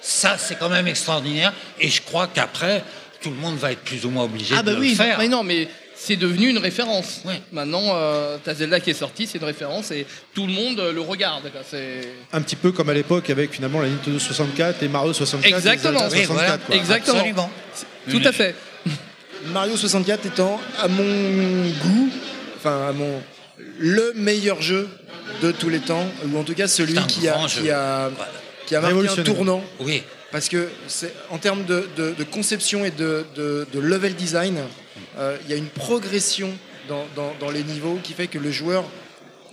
Ça, 0.00 0.38
c'est 0.38 0.58
quand 0.58 0.68
même 0.70 0.86
extraordinaire. 0.88 1.52
Et 1.78 1.88
je 1.88 2.00
crois 2.00 2.28
qu'après, 2.28 2.82
tout 3.20 3.30
le 3.30 3.36
monde 3.36 3.56
va 3.56 3.72
être 3.72 3.82
plus 3.82 4.06
ou 4.06 4.10
moins 4.10 4.24
obligé 4.24 4.54
Ah 4.56 4.62
de 4.62 4.66
bah 4.66 4.72
le 4.72 4.78
oui, 4.78 4.94
faire. 4.94 5.18
mais 5.18 5.28
non, 5.28 5.42
mais 5.42 5.68
c'est 5.94 6.16
devenu 6.16 6.48
une 6.48 6.58
référence. 6.58 7.22
Maintenant, 7.52 7.82
euh, 7.94 8.38
Zelda 8.46 8.80
qui 8.80 8.90
est 8.90 8.94
sorti, 8.94 9.26
c'est 9.26 9.38
une 9.38 9.44
référence 9.44 9.90
et 9.90 10.06
tout 10.34 10.46
le 10.46 10.52
monde 10.52 10.78
euh, 10.78 10.92
le 10.92 11.00
regarde. 11.00 11.50
Un 12.32 12.40
petit 12.42 12.56
peu 12.56 12.70
comme 12.72 12.88
à 12.88 12.94
l'époque 12.94 13.28
avec 13.30 13.52
finalement 13.52 13.80
la 13.80 13.88
Nintendo 13.88 14.18
64 14.18 14.82
et 14.82 14.88
Mario 14.88 15.12
64. 15.12 15.44
et 15.52 15.54
Exactement. 15.56 15.98
Zelda 16.08 16.16
Oui, 16.16 16.24
64, 16.24 16.34
voilà. 16.34 16.58
quoi. 16.58 16.74
exactement. 16.76 17.18
Absolument. 17.18 17.50
tout 18.10 18.22
à 18.28 18.32
fait. 18.32 18.54
Mario 19.52 19.76
64 19.76 20.26
étant, 20.26 20.60
à 20.78 20.88
mon 20.88 21.68
goût, 21.82 22.10
enfin, 22.56 22.88
à 22.88 22.92
mon. 22.92 23.22
le 23.78 24.12
meilleur 24.16 24.60
jeu 24.62 24.88
de 25.42 25.50
tous 25.52 25.68
les 25.68 25.80
temps, 25.80 26.06
ou 26.26 26.38
en 26.38 26.42
tout 26.44 26.54
cas 26.54 26.68
celui 26.68 26.94
qui 27.06 27.28
a, 27.28 27.34
qui 27.46 27.70
a, 27.70 28.10
qui 28.66 28.74
a 28.74 28.80
marqué 28.80 28.94
un 29.08 29.14
tournant. 29.24 29.64
Oui. 29.80 30.02
Parce 30.32 30.48
que 30.48 30.68
c'est 30.88 31.12
en 31.30 31.38
termes 31.38 31.64
de, 31.64 31.88
de- 31.96 32.12
de 32.12 32.24
conception 32.24 32.84
et 32.84 32.90
de, 32.90 33.24
de- 33.36 33.66
de 33.72 33.78
level 33.80 34.14
design, 34.14 34.58
euh, 35.18 35.36
il 35.44 35.50
y 35.50 35.54
a 35.54 35.56
une 35.56 35.68
progression 35.68 36.50
dans, 36.88 37.04
dans- 37.14 37.32
dans 37.40 37.50
les 37.50 37.62
niveaux 37.62 37.98
qui 38.02 38.12
fait 38.12 38.26
que 38.26 38.38
le 38.38 38.50
joueur 38.50 38.84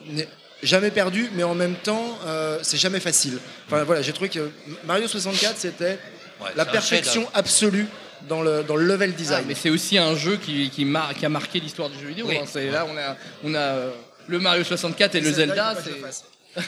n'est 0.07 0.27
jamais 0.63 0.91
perdu, 0.91 1.29
mais 1.35 1.43
en 1.43 1.55
même 1.55 1.75
temps, 1.75 2.17
euh, 2.25 2.59
c'est 2.63 2.77
jamais 2.77 2.99
facile. 2.99 3.37
Enfin 3.67 3.83
voilà, 3.83 4.01
j'ai 4.01 4.13
trouvé 4.13 4.29
que 4.29 4.49
Mario 4.85 5.07
64 5.07 5.55
c'était 5.57 5.99
Ouais, 6.41 6.49
la 6.55 6.65
perfection 6.65 7.27
absolue 7.33 7.87
dans 8.29 8.41
le, 8.41 8.63
dans 8.63 8.75
le 8.75 8.85
level 8.85 9.11
Ah, 9.13 9.17
design. 9.17 9.45
mais 9.47 9.55
c'est 9.55 9.69
aussi 9.69 9.97
un 9.97 10.15
jeu 10.15 10.37
qui, 10.37 10.69
qui, 10.69 10.85
mar- 10.85 11.13
qui 11.13 11.25
a 11.25 11.29
marqué 11.29 11.59
l'histoire 11.59 11.89
du 11.89 11.99
jeu 11.99 12.07
vidéo. 12.07 12.25
Oui. 12.29 12.37
hein. 12.37 12.45
C'est- 12.51 12.69
Là, 12.71 12.85
on 12.91 12.97
a, 12.97 13.15
on 13.43 13.53
a 13.55 13.59
euh, 13.59 13.89
le 14.27 14.39
Mario 14.39 14.63
64 14.63 15.15
et 15.15 15.21
le 15.21 15.31
Zelda. 15.31 15.75
c'est-. 15.83 16.23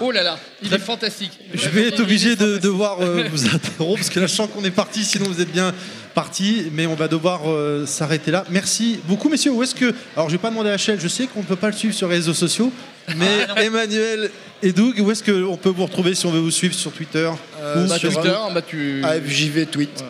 Oh 0.00 0.10
là 0.10 0.22
là, 0.22 0.38
il 0.62 0.72
est 0.72 0.78
fantastique. 0.78 1.38
Je 1.52 1.68
vais 1.68 1.88
être 1.88 2.00
obligé 2.00 2.34
de 2.34 2.56
devoir 2.56 3.00
euh, 3.02 3.24
vous 3.30 3.44
interrompre 3.46 3.96
parce 3.98 4.08
que 4.08 4.18
là 4.20 4.26
je 4.26 4.32
sens 4.34 4.48
qu'on 4.48 4.64
est 4.64 4.70
parti, 4.70 5.04
sinon 5.04 5.26
vous 5.26 5.42
êtes 5.42 5.52
bien 5.52 5.74
parti, 6.14 6.68
mais 6.72 6.86
on 6.86 6.94
va 6.94 7.08
devoir 7.08 7.42
euh, 7.44 7.84
s'arrêter 7.84 8.30
là. 8.30 8.44
Merci 8.48 9.00
beaucoup 9.04 9.28
messieurs. 9.28 9.50
Où 9.52 9.62
est-ce 9.62 9.74
que 9.74 9.92
alors 10.16 10.28
je 10.30 10.34
vais 10.36 10.40
pas 10.40 10.48
demander 10.48 10.70
à 10.70 10.78
Shell, 10.78 10.98
je 10.98 11.08
sais 11.08 11.26
qu'on 11.26 11.40
ne 11.40 11.44
peut 11.44 11.56
pas 11.56 11.66
le 11.68 11.74
suivre 11.76 11.94
sur 11.94 12.08
les 12.08 12.14
réseaux 12.16 12.32
sociaux, 12.32 12.72
mais 13.16 13.46
Ah. 13.54 13.62
Emmanuel 13.62 14.30
et 14.62 14.72
Doug, 14.72 14.98
où 14.98 15.10
est-ce 15.10 15.22
qu'on 15.22 15.58
peut 15.58 15.68
vous 15.68 15.84
retrouver 15.84 16.14
si 16.14 16.24
on 16.24 16.30
veut 16.30 16.40
vous 16.40 16.50
suivre 16.50 16.74
sur 16.74 16.90
Twitter 16.90 17.30
Euh, 17.60 17.84
ou 17.84 17.88
Bah, 17.90 17.98
sur 17.98 18.14
Twitter, 18.14 18.34
bah, 18.54 18.62
tu... 18.62 19.04
AFJV 19.04 19.66
tweet. 19.66 20.02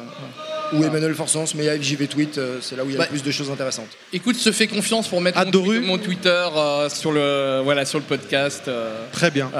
Ou 0.72 0.84
Emmanuel 0.84 1.14
Forsens, 1.14 1.54
mais 1.54 1.68
AFJV 1.68 2.06
tweet, 2.08 2.38
euh, 2.38 2.58
c'est 2.60 2.76
là 2.76 2.84
où 2.84 2.88
il 2.88 2.92
y 2.92 2.96
a 2.96 2.98
Bah, 2.98 3.04
le 3.04 3.10
plus 3.10 3.22
de 3.22 3.30
choses 3.30 3.50
intéressantes. 3.50 3.88
Écoute, 4.12 4.36
se 4.36 4.52
fait 4.52 4.66
confiance 4.66 5.08
pour 5.08 5.20
mettre 5.20 5.38
mon, 5.38 5.42
Adoru. 5.46 5.78
tweet- 5.80 5.86
mon 5.86 5.98
Twitter 5.98 6.44
euh, 6.56 6.88
sur, 6.88 7.12
le, 7.12 7.60
voilà, 7.62 7.84
sur 7.84 7.98
le 7.98 8.04
podcast. 8.04 8.62
euh. 8.68 9.04
Très 9.12 9.30
bien. 9.30 9.50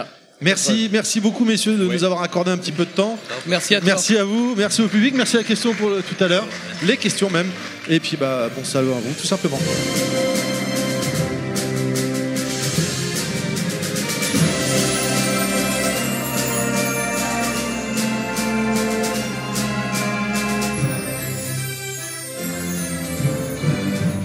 Merci, 0.41 0.89
merci 0.91 1.21
beaucoup 1.21 1.45
messieurs 1.45 1.77
de 1.77 1.85
Oui. 1.87 1.95
nous 1.95 2.03
avoir 2.05 2.23
accordé 2.23 2.51
un 2.51 2.57
petit 2.59 2.73
peu 2.73 2.85
de 2.85 2.91
temps. 2.91 3.17
Merci 3.47 3.77
à 3.77 3.81
toi. 3.81 3.87
Merci 3.87 4.17
à 4.17 4.25
vous, 4.25 4.55
merci 4.57 4.83
au 4.83 4.89
public, 4.89 5.15
merci 5.15 5.37
à 5.37 5.41
la 5.41 5.45
question 5.45 5.73
pour 5.73 5.89
le- 5.89 6.03
tout 6.03 6.23
à 6.25 6.27
l'heure, 6.27 6.47
les 6.85 6.97
questions 6.97 7.31
même. 7.31 7.47
Et 7.89 8.01
puis 8.01 8.17
bah 8.17 8.49
bon 8.57 8.65
salut 8.65 8.89
à 8.91 8.95
vous 8.95 9.15
tout 9.21 9.27
simplement. 9.27 9.59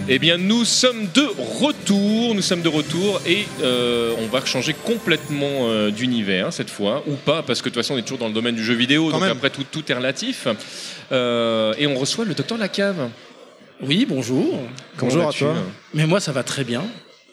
Eh 0.10 0.20
bien, 0.20 0.38
nous 0.38 0.64
sommes 0.64 1.08
de 1.14 1.28
retour, 1.60 2.34
nous 2.34 2.42
sommes 2.42 2.62
de 2.62 2.70
retour 2.70 3.20
et 3.26 3.46
euh, 3.62 4.14
on 4.20 4.28
va 4.28 4.44
changer 4.46 4.74
complètement 4.74 5.68
euh, 5.70 5.92
d'univers 5.92 6.54
cette 6.54 6.70
fois, 6.70 7.04
ou 7.08 7.16
pas, 7.16 7.44
parce 7.44 7.62
que 7.62 7.66
de 7.68 7.74
toute 7.74 7.84
façon 7.84 7.96
on 7.96 7.98
est 7.98 8.04
toujours 8.04 8.20
dans 8.20 8.30
le 8.30 8.34
domaine 8.34 8.56
du 8.56 8.64
jeu 8.64 8.74
vidéo, 8.74 9.06
Quand 9.08 9.14
donc 9.20 9.22
même. 9.24 9.32
après 9.32 9.50
tout, 9.50 9.66
tout 9.70 9.84
est 9.92 9.94
relatif. 9.94 10.48
Euh, 11.12 11.74
et 11.78 11.88
on 11.88 11.96
reçoit 11.96 12.24
le 12.24 12.34
docteur 12.34 12.58
Lacave. 12.58 13.10
Oui, 13.82 14.06
bonjour. 14.08 14.46
Comment 14.96 15.10
Bonjour 15.12 15.24
à 15.24 15.26
vas-tu 15.28 15.40
toi. 15.40 15.56
Mais 15.94 16.08
moi, 16.08 16.20
ça 16.22 16.32
va 16.32 16.44
très 16.44 16.64
bien. 16.64 16.84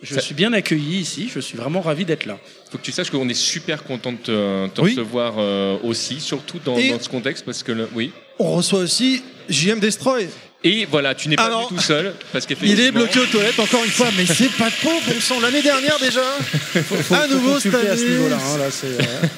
Je 0.03 0.15
Ça- 0.15 0.21
suis 0.21 0.35
bien 0.35 0.53
accueilli 0.53 0.99
ici. 0.99 1.31
Je 1.33 1.41
suis 1.41 1.57
vraiment 1.57 1.81
ravi 1.81 2.05
d'être 2.05 2.27
là. 2.27 2.39
Faut 2.71 2.77
que 2.77 2.83
tu 2.83 2.93
saches 2.93 3.09
qu'on 3.11 3.29
est 3.29 3.35
super 3.35 3.85
content 3.85 4.13
de 4.13 4.19
te, 4.19 4.67
te 4.69 4.81
Oui. 4.83 4.91
recevoir 4.91 5.35
euh, 5.39 5.77
aussi, 5.85 6.21
surtout 6.21 6.59
dans, 6.63 6.77
Et- 6.77 6.91
dans 6.91 7.01
ce 7.01 7.09
contexte, 7.09 7.45
parce 7.45 7.63
que 7.63 7.71
le, 7.73 7.89
oui. 7.95 8.11
On 8.41 8.51
reçoit 8.57 8.81
aussi 8.81 9.23
JM 9.49 9.79
Destroy. 9.79 10.29
Et 10.66 10.86
voilà, 10.91 11.15
tu 11.15 11.28
n'es 11.28 11.36
Ah 11.39 11.45
pas 11.45 11.51
non. 11.51 11.66
venu 11.66 11.77
tout 11.77 11.82
seul, 11.82 12.15
parce 12.32 12.47
Il 12.62 12.81
est 12.81 12.91
bloqué 12.91 13.20
aux 13.20 13.27
toilettes 13.27 13.59
encore 13.61 13.85
une 13.85 13.91
fois, 13.91 14.07
mais 14.16 14.24
c'est 14.24 14.51
pas 14.53 14.70
de 14.70 14.74
peau, 14.82 14.89
bon 15.07 15.20
sang, 15.20 15.39
l'année 15.41 15.61
dernière 15.61 15.99
déjà. 15.99 16.23
à 16.24 17.27
nouveau 17.28 17.61
cette 17.61 17.70
consulter 17.73 17.89
à 17.89 17.93
année. 17.93 18.01
ce 18.01 18.09
niveau-là. 18.09 18.36
hein, 18.36 18.59
là, 18.59 18.65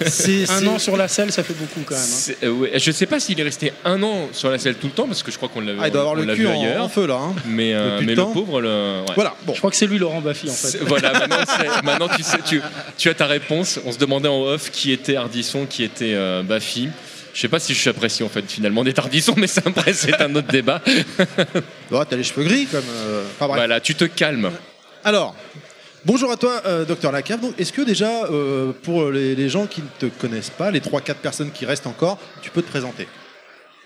c'est, 0.09 0.31
euh, 0.51 0.57
un 0.57 0.67
an 0.69 0.79
sur 0.79 0.97
la 0.97 1.09
selle, 1.09 1.33
ça 1.33 1.43
fait 1.43 1.55
beaucoup 1.55 1.81
quand 1.85 1.97
même. 1.97 2.05
hein. 2.05 2.33
Euh, 2.45 2.51
ouais, 2.51 2.73
je 2.79 2.91
sais 2.93 3.07
pas 3.07 3.19
s'il 3.19 3.41
est 3.41 3.43
resté 3.43 3.73
un 3.85 4.01
an 4.05 4.29
sur 4.33 4.51
la 4.51 4.59
selle 4.61 4.77
tout 4.77 4.87
le 4.87 4.93
temps, 4.93 5.07
parce 5.09 5.25
que 5.25 5.33
je 5.33 5.37
crois 5.37 5.49
qu'on 5.49 5.61
l'a 5.63 5.73
Ah, 5.81 5.89
il 5.89 5.91
doit 5.91 6.03
avoir 6.03 6.15
on 6.15 6.19
le 6.19 6.25
l'a 6.27 6.35
cul 6.35 6.43
vu 6.43 6.47
en, 6.47 6.61
ailleurs. 6.63 6.85
en 6.85 6.89
feu 6.89 7.07
là. 7.09 7.15
hein. 7.21 7.35
Mais, 7.47 7.75
euh, 7.75 7.95
Depuis 7.97 8.01
le 8.03 8.07
mais 8.07 8.15
le 8.15 8.23
temps. 8.23 8.33
pauvre, 8.33 8.61
le, 8.61 8.69
ouais. 9.09 9.15
Voilà, 9.17 9.35
bon. 9.45 9.53
Je 9.55 9.59
crois 9.59 9.71
que 9.73 9.77
c'est 9.77 9.87
lui 9.89 9.99
Laurent 9.99 10.21
Baffy 10.21 10.49
en 10.49 10.53
fait. 10.53 10.69
C'est- 10.69 10.85
Voilà, 10.85 11.13
maintenant, 11.13 11.37
c'est- 11.45 11.83
maintenant, 11.83 12.09
tu, 12.17 12.23
sais, 12.23 12.39
tu, 12.47 12.61
tu 12.97 13.09
as 13.09 13.15
ta 13.15 13.27
réponse. 13.27 13.81
On 13.85 13.91
se 13.91 13.99
demandait 13.99 14.29
en 14.29 14.43
off 14.43 14.71
qui 14.71 14.93
était 14.93 15.17
Ardisson, 15.17 15.67
qui 15.69 15.83
était 15.83 16.15
euh, 16.15 16.43
Baffy. 16.45 16.89
Je 17.37 17.43
sais 17.43 17.49
pas 17.49 17.59
si 17.61 17.75
je 17.75 17.79
suis 17.81 17.91
apprécié 17.91 18.25
en 18.25 18.31
fait 18.31 18.51
finalement 18.51 18.83
d'être 18.83 18.99
Ardisson, 18.99 19.35
mais 19.37 19.47
ça, 19.47 19.61
après 19.67 19.93
c'est 19.93 20.19
un 20.23 20.35
autre 20.35 20.49
débat. 20.49 20.81
Oh, 21.93 22.03
T'as 22.09 22.17
les 22.17 22.25
cheveux 22.25 22.45
gris 22.45 22.65
comme. 22.65 22.83
euh, 22.89 23.25
enfin, 23.27 23.47
bref. 23.47 23.59
Voilà, 23.59 23.79
tu 23.79 23.95
te 23.95 24.05
calmes. 24.07 24.51
Alors, 25.05 25.37
bonjour 26.07 26.33
à 26.33 26.37
toi, 26.39 26.63
euh, 26.65 26.85
docteur 26.87 27.13
Lacave. 27.13 27.41
Donc, 27.43 27.53
est-ce 27.61 27.73
que 27.75 27.83
déjà, 27.83 28.25
euh, 28.25 28.73
pour 28.83 29.11
les, 29.11 29.35
les 29.35 29.49
gens 29.51 29.67
qui 29.67 29.83
ne 29.83 30.09
te 30.09 30.13
connaissent 30.19 30.49
pas, 30.51 30.71
les 30.71 30.81
3-4 30.81 31.15
personnes 31.17 31.51
qui 31.53 31.67
restent 31.67 31.87
encore, 31.87 32.19
tu 32.43 32.51
peux 32.51 32.63
te 32.63 32.69
présenter? 32.71 33.07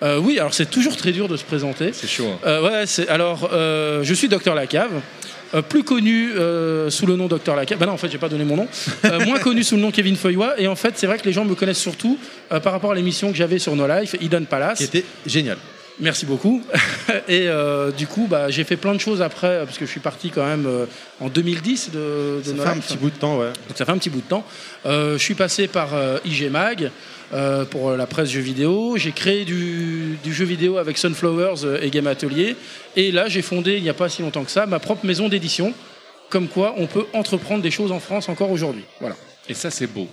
Euh, 0.02 0.18
oui, 0.18 0.38
alors 0.38 0.54
c'est 0.54 0.70
toujours 0.70 0.96
très 0.96 1.10
dur 1.12 1.26
de 1.28 1.36
se 1.36 1.44
présenter. 1.44 1.90
C'est 1.92 2.08
chaud. 2.08 2.28
hein. 2.32 2.38
Euh, 2.46 2.62
ouais, 2.70 2.86
c'est, 2.86 3.08
alors 3.08 3.50
euh, 3.52 4.02
je 4.04 4.14
suis 4.14 4.28
Docteur 4.28 4.54
Lacave, 4.54 4.92
euh, 5.54 5.62
plus 5.62 5.82
connu 5.82 6.32
euh, 6.32 6.90
sous 6.90 7.06
le 7.06 7.16
nom 7.16 7.26
Docteur 7.26 7.56
Lacave. 7.56 7.78
Bah 7.78 7.86
non, 7.86 7.92
en 7.92 7.96
fait, 7.96 8.10
j'ai 8.10 8.18
pas 8.18 8.28
donné 8.28 8.44
mon 8.44 8.56
nom. 8.56 8.68
Euh, 9.04 9.20
moins 9.26 9.38
connu 9.38 9.62
sous 9.62 9.76
le 9.76 9.82
nom 9.82 9.90
Kevin 9.90 10.16
Feuillois. 10.16 10.60
Et 10.60 10.68
en 10.68 10.76
fait, 10.76 10.94
c'est 10.96 11.06
vrai 11.06 11.18
que 11.18 11.24
les 11.24 11.32
gens 11.32 11.44
me 11.44 11.54
connaissent 11.54 11.78
surtout 11.78 12.18
par 12.48 12.72
rapport 12.72 12.92
à 12.92 12.94
l'émission 12.94 13.30
que 13.30 13.36
j'avais 13.36 13.58
sur 13.58 13.74
No 13.76 13.86
Life, 13.86 14.16
Hidden 14.20 14.46
Palace. 14.46 14.78
Qui 14.78 14.84
était 14.84 15.04
génial. 15.26 15.58
Merci 16.00 16.24
beaucoup. 16.24 16.62
Et 17.28 17.48
euh, 17.48 17.90
du 17.90 18.06
coup, 18.06 18.26
bah, 18.28 18.48
j'ai 18.48 18.64
fait 18.64 18.76
plein 18.76 18.94
de 18.94 19.00
choses 19.00 19.20
après, 19.20 19.64
parce 19.64 19.76
que 19.78 19.84
je 19.84 19.90
suis 19.90 20.00
parti 20.00 20.30
quand 20.30 20.44
même 20.44 20.66
euh, 20.66 20.86
en 21.20 21.28
2010 21.28 21.90
de, 21.90 22.38
de 22.38 22.42
Ça 22.42 22.52
No 22.52 22.62
fait 22.62 22.68
un 22.68 22.78
petit 22.78 22.96
bout 22.96 23.10
de 23.10 23.16
temps, 23.16 23.38
ouais. 23.38 23.52
Donc 23.68 23.76
ça 23.76 23.84
fait 23.84 23.92
un 23.92 23.98
petit 23.98 24.10
bout 24.10 24.22
de 24.22 24.28
temps. 24.28 24.44
Euh, 24.86 25.18
je 25.18 25.22
suis 25.22 25.34
passé 25.34 25.68
par 25.68 25.90
IG 26.24 26.50
Mag 26.50 26.90
euh, 27.32 27.64
pour 27.64 27.92
la 27.92 28.06
presse 28.06 28.30
jeux 28.30 28.40
vidéo. 28.40 28.96
J'ai 28.96 29.12
créé 29.12 29.44
du, 29.44 30.18
du 30.22 30.32
jeu 30.34 30.44
vidéo 30.44 30.78
avec 30.78 30.98
Sunflowers 30.98 31.64
euh, 31.64 31.80
et 31.82 31.90
Game 31.90 32.06
Atelier. 32.06 32.56
Et 32.96 33.12
là, 33.12 33.28
j'ai 33.28 33.42
fondé, 33.42 33.76
il 33.76 33.82
n'y 33.82 33.88
a 33.88 33.94
pas 33.94 34.08
si 34.08 34.22
longtemps 34.22 34.44
que 34.44 34.50
ça, 34.50 34.66
ma 34.66 34.78
propre 34.78 35.06
maison 35.06 35.28
d'édition. 35.28 35.72
Comme 36.28 36.48
quoi, 36.48 36.74
on 36.76 36.86
peut 36.86 37.06
entreprendre 37.12 37.62
des 37.62 37.70
choses 37.72 37.90
en 37.92 37.98
France 38.00 38.28
encore 38.28 38.50
aujourd'hui. 38.50 38.84
Voilà. 39.00 39.16
Et 39.48 39.54
ça 39.54 39.70
c'est 39.70 39.88
beau. 39.88 40.06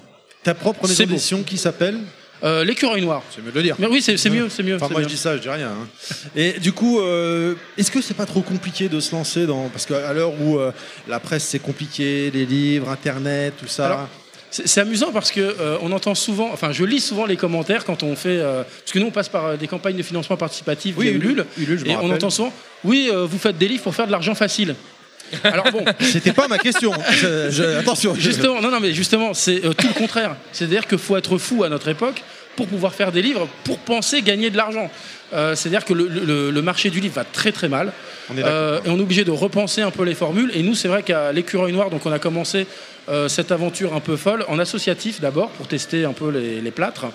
Ta 0.44 0.54
propre 0.56 0.88
maison 0.88 1.04
d'édition 1.06 1.44
qui 1.44 1.58
s'appelle 1.58 2.00
Euh, 2.44 2.64
L'écureuil 2.64 3.02
noir. 3.02 3.22
C'est 3.36 3.44
mieux 3.44 3.52
de 3.52 3.56
le 3.58 3.64
dire. 3.64 3.76
Mais 3.80 3.88
oui, 3.88 4.02
c'est 4.02 4.16
c'est 4.18 4.30
mieux, 4.30 4.48
c'est 4.50 4.62
mieux. 4.64 4.76
Enfin, 4.76 4.86
c'est 4.88 4.94
moi 4.94 5.02
mieux. 5.02 5.08
je 5.08 5.14
dis 5.14 5.20
ça, 5.20 5.36
je 5.38 5.42
dis 5.42 5.50
rien. 5.50 5.70
hein. 5.70 5.88
Et 6.36 6.54
du 6.60 6.72
coup, 6.72 7.00
euh, 7.00 7.56
est-ce 7.78 7.90
que 7.92 8.00
c'est 8.02 8.14
pas 8.16 8.26
trop 8.28 8.42
compliqué 8.42 8.90
de 8.90 9.00
se 9.00 9.12
lancer 9.16 9.46
dans 9.48 9.70
parce 9.70 9.86
qu'à 9.88 10.14
l'heure 10.14 10.34
où 10.42 10.58
euh, 10.58 10.72
la 11.08 11.20
presse 11.20 11.44
c'est 11.44 11.60
compliqué, 11.60 12.32
les 12.32 12.46
livres, 12.46 12.90
Internet, 12.90 13.54
tout 13.60 13.68
ça. 13.68 13.86
Alors, 13.88 14.08
C'est 14.50 14.80
amusant 14.80 15.12
parce 15.12 15.32
que 15.32 15.42
euh, 15.42 15.78
on 15.82 15.92
entend 15.92 16.16
souvent, 16.16 16.50
enfin 16.54 16.72
je 16.72 16.86
lis 16.86 17.02
souvent 17.02 17.26
les 17.26 17.36
commentaires 17.36 17.84
quand 17.84 18.02
on 18.04 18.16
fait, 18.16 18.40
euh, 18.40 18.64
parce 18.64 18.92
que 18.94 19.00
nous 19.00 19.08
on 19.08 19.12
passe 19.12 19.28
par 19.30 19.46
euh, 19.46 19.58
des 19.58 19.68
campagnes 19.68 19.98
de 19.98 20.04
financement 20.04 20.38
participatif 20.38 20.96
Oui, 20.98 21.08
via 21.10 21.14
Ulule, 21.16 21.46
Ulule, 21.58 21.80
je 21.80 21.84
me 21.86 21.90
et 21.92 21.96
on 21.98 22.10
entend 22.12 22.30
souvent, 22.30 22.54
oui 22.86 23.10
euh, 23.12 23.26
vous 23.26 23.38
faites 23.38 23.58
des 23.58 23.68
livres 23.68 23.84
pour 23.84 23.94
faire 23.94 24.08
de 24.08 24.12
l'argent 24.12 24.36
facile. 24.36 24.76
Alors 25.44 25.70
bon, 25.74 25.84
C'était 26.00 26.32
pas 26.32 26.48
ma 26.48 26.58
question. 26.58 26.94
Je- 27.12 27.50
je- 27.52 27.64
attention. 27.78 28.16
justement, 28.16 28.62
non 28.62 28.72
non 28.72 28.80
mais 28.80 28.94
justement 28.94 29.34
c'est 29.34 29.66
euh, 29.66 29.74
tout 29.74 29.88
le 29.88 29.94
contraire. 29.94 30.38
C'est-à-dire 30.54 30.88
qu'il 30.88 30.98
faut 30.98 31.18
être 31.18 31.38
fou 31.38 31.66
à 31.66 31.70
notre 31.70 31.90
époque 31.90 32.24
pour 32.56 32.68
pouvoir 32.68 32.94
faire 32.94 33.12
des 33.12 33.22
livres, 33.22 33.50
pour 33.66 33.78
penser 33.80 34.22
gagner 34.22 34.50
de 34.50 34.56
l'argent. 34.56 34.90
Euh, 35.34 35.56
C'est-à-dire 35.56 35.84
que 35.84 35.94
le, 35.94 36.08
le- 36.08 36.50
le 36.52 36.62
marché 36.62 36.90
du 36.90 37.02
livre 37.02 37.16
va 37.16 37.26
très 37.26 37.52
très 37.52 37.68
mal. 37.68 37.92
On 38.30 38.34
est 38.34 38.38
d'accord. 38.38 38.52
Euh, 38.54 38.80
et 38.86 38.90
on 38.90 38.98
est 38.98 39.02
obligé 39.02 39.26
de 39.26 39.32
repenser 39.32 39.82
un 39.82 39.92
peu 39.92 40.04
les 40.06 40.16
formules. 40.16 40.52
Et 40.56 40.64
nous, 40.64 40.74
c'est 40.74 40.88
vrai 40.88 41.04
qu'à 41.04 41.34
l'écureuil 41.34 41.74
noir, 41.74 41.90
donc 41.90 42.06
on 42.06 42.12
a 42.14 42.20
commencé 42.20 42.66
euh, 43.10 43.30
cette 43.30 43.54
aventure 43.54 43.94
un 43.94 44.02
peu 44.02 44.18
folle 44.18 44.44
en 44.50 44.60
associatif 44.60 45.22
d'abord 45.22 45.50
pour 45.52 45.68
tester 45.68 46.04
un 46.04 46.12
peu 46.12 46.30
les, 46.30 46.60
les 46.60 46.72
plâtres. 46.72 47.06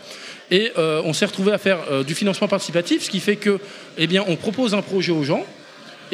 Et 0.51 0.73
euh, 0.79 1.03
on 1.05 1.13
s'est 1.13 1.27
retrouvé 1.27 1.53
à 1.53 1.59
faire 1.59 1.79
euh, 1.91 2.03
du 2.03 2.15
financement 2.15 2.49
participatif, 2.49 3.03
ce 3.03 3.11
qui 3.11 3.21
fait 3.21 3.37
que, 3.37 3.59
eh 3.99 4.07
bien, 4.07 4.25
on 4.27 4.37
propose 4.37 4.75
un 4.75 4.81
projet 4.81 5.13
aux 5.13 5.23
gens. 5.23 5.45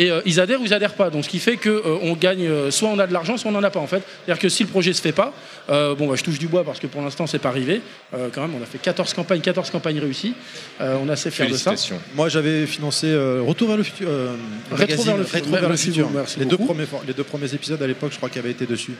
Et 0.00 0.12
ils 0.26 0.38
adhèrent 0.38 0.60
ou 0.60 0.64
ils 0.64 0.72
adhèrent 0.72 0.94
pas. 0.94 1.10
Donc 1.10 1.24
ce 1.24 1.28
qui 1.28 1.40
fait 1.40 1.56
que 1.56 1.82
on 2.02 2.12
gagne, 2.12 2.70
soit 2.70 2.88
on 2.88 3.00
a 3.00 3.08
de 3.08 3.12
l'argent, 3.12 3.36
soit 3.36 3.50
on 3.50 3.54
n'en 3.54 3.64
a 3.64 3.70
pas 3.70 3.80
en 3.80 3.88
fait. 3.88 4.00
C'est-à-dire 4.24 4.40
que 4.40 4.48
si 4.48 4.62
le 4.62 4.68
projet 4.68 4.92
se 4.92 5.02
fait 5.02 5.10
pas, 5.10 5.32
bon 5.68 6.06
bah, 6.06 6.14
je 6.14 6.22
touche 6.22 6.38
du 6.38 6.46
bois 6.46 6.62
parce 6.62 6.78
que 6.78 6.86
pour 6.86 7.02
l'instant 7.02 7.26
c'est 7.26 7.40
pas 7.40 7.48
arrivé. 7.48 7.80
Quand 8.12 8.42
même, 8.42 8.54
on 8.54 8.62
a 8.62 8.66
fait 8.66 8.78
14 8.78 9.12
campagnes, 9.12 9.40
14 9.40 9.70
campagnes 9.70 9.98
réussies. 9.98 10.34
On 10.78 11.08
est 11.08 11.10
assez 11.10 11.32
fiers 11.32 11.48
de 11.48 11.54
ça. 11.54 11.74
Moi 12.14 12.28
j'avais 12.28 12.64
financé 12.66 13.12
Retour 13.44 13.66
vers 13.66 13.76
le 13.76 13.82
futur. 13.82 14.08
le 14.08 14.76
Rétro 14.76 15.04
magazine 15.04 15.50
vers 15.50 15.68
le 15.68 15.76
futur. 15.76 16.08
Vers 16.10 16.22
le 16.22 16.44
les, 16.44 16.48
deux 16.48 16.58
premiers, 16.58 16.86
les 17.08 17.14
deux 17.14 17.24
premiers 17.24 17.52
épisodes 17.52 17.82
à 17.82 17.86
l'époque, 17.88 18.12
je 18.12 18.18
crois 18.18 18.28
qu'ils 18.28 18.38
avaient 18.38 18.52
été 18.52 18.66
dessus. 18.66 18.94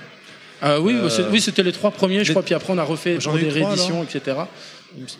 Euh, 0.62 0.78
oui, 0.80 0.94
Euh, 0.96 1.28
oui, 1.30 1.40
c'était 1.40 1.62
les 1.62 1.72
trois 1.72 1.90
premiers, 1.90 2.24
je 2.24 2.32
crois. 2.32 2.42
Puis 2.42 2.54
après 2.54 2.72
on 2.72 2.78
a 2.78 2.84
refait 2.84 3.18
des 3.18 3.48
rééditions, 3.48 4.02
etc. 4.02 4.36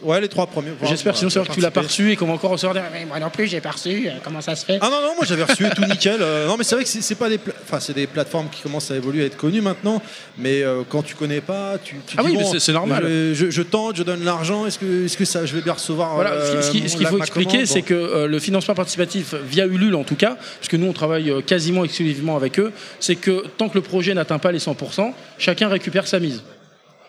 Ouais, 0.03 0.21
les 0.21 0.29
trois 0.29 0.47
premiers. 0.47 0.71
J'espère 0.85 1.17
sinon 1.17 1.29
c'est 1.31 1.39
vrai 1.41 1.49
que 1.49 1.53
tu 1.55 1.61
l'as 1.61 1.71
pas 1.71 1.83
reçu 1.83 2.11
et 2.11 2.17
qu'on 2.17 2.27
va 2.27 2.33
encore 2.33 2.51
recevoir 2.51 2.75
des. 2.75 2.81
Mais 2.93 3.05
moi 3.05 3.21
non 3.21 3.29
plus, 3.29 3.47
j'ai 3.47 3.61
pas 3.61 3.71
reçu. 3.73 4.09
euh, 4.09 4.13
Comment 4.25 4.41
ça 4.41 4.57
se 4.57 4.65
fait 4.65 4.79
Ah 4.81 4.89
non, 4.91 5.01
non, 5.03 5.15
moi 5.17 5.25
j'avais 5.27 5.43
reçu 5.45 5.65
tout 5.77 5.85
nickel. 5.85 6.19
Euh, 6.23 6.47
non, 6.47 6.57
mais 6.57 6.65
c'est 6.65 6.75
vrai 6.75 6.85
que 6.85 6.91
c'est 6.91 7.15
pas 7.15 7.29
des, 7.29 7.37
pla- 7.39 7.53
enfin, 7.63 7.79
c'est 7.79 7.93
des 7.93 8.07
plateformes 8.07 8.49
qui 8.51 8.63
commencent 8.63 8.91
à 8.91 8.97
évoluer, 8.97 9.23
à 9.25 9.27
être 9.27 9.37
connues 9.37 9.61
maintenant. 9.61 10.01
Mais 10.39 10.63
euh, 10.63 10.83
quand 10.89 11.03
tu 11.03 11.15
connais 11.15 11.41
pas, 11.43 11.77
tu, 11.85 11.97
tu 12.07 12.17
Ah 12.19 12.23
dis, 12.23 12.29
oui, 12.31 12.37
mais 12.39 12.43
bon, 12.45 12.59
c'est- 12.59 12.73
normal. 12.73 13.03
Je, 13.07 13.35
je- 13.35 13.51
je 13.51 13.63
tente, 13.63 13.97
je 13.97 14.03
donne 14.03 14.25
l'argent. 14.25 14.65
Est-ce 14.67 14.79
que, 14.79 15.05
est-ce 15.05 15.17
que 15.19 15.25
ça, 15.27 15.45
je 15.45 15.55
vais 15.55 15.61
bien 15.63 15.75
recevoir 15.75 16.15
Voilà, 16.15 16.31
euh, 16.33 16.63
ce 16.63 16.71
qui- 16.71 16.89
ce 16.89 16.97
qu'il 16.97 17.07
faut 17.07 17.19
expliquer, 17.19 17.67
c'est 17.67 17.83
que 17.83 18.25
le 18.27 18.39
financement 18.39 18.75
participatif, 18.75 19.35
via 19.49 19.67
Ulule 19.67 19.95
en 19.97 20.05
tout 20.05 20.17
cas, 20.17 20.37
puisque 20.61 20.75
nous 20.75 20.87
on 20.87 20.93
travaille 20.95 21.33
quasiment 21.47 21.85
exclusivement 21.85 22.37
avec 22.37 22.59
eux, 22.59 22.73
c'est 23.01 23.17
que 23.17 23.45
tant 23.59 23.69
que 23.69 23.75
le 23.75 23.83
projet 23.83 24.15
n'atteint 24.15 24.39
pas 24.39 24.51
les 24.53 24.59
100%, 24.61 25.13
chacun 25.39 25.69
récupère 25.69 26.07
sa 26.07 26.19
mise. 26.21 26.43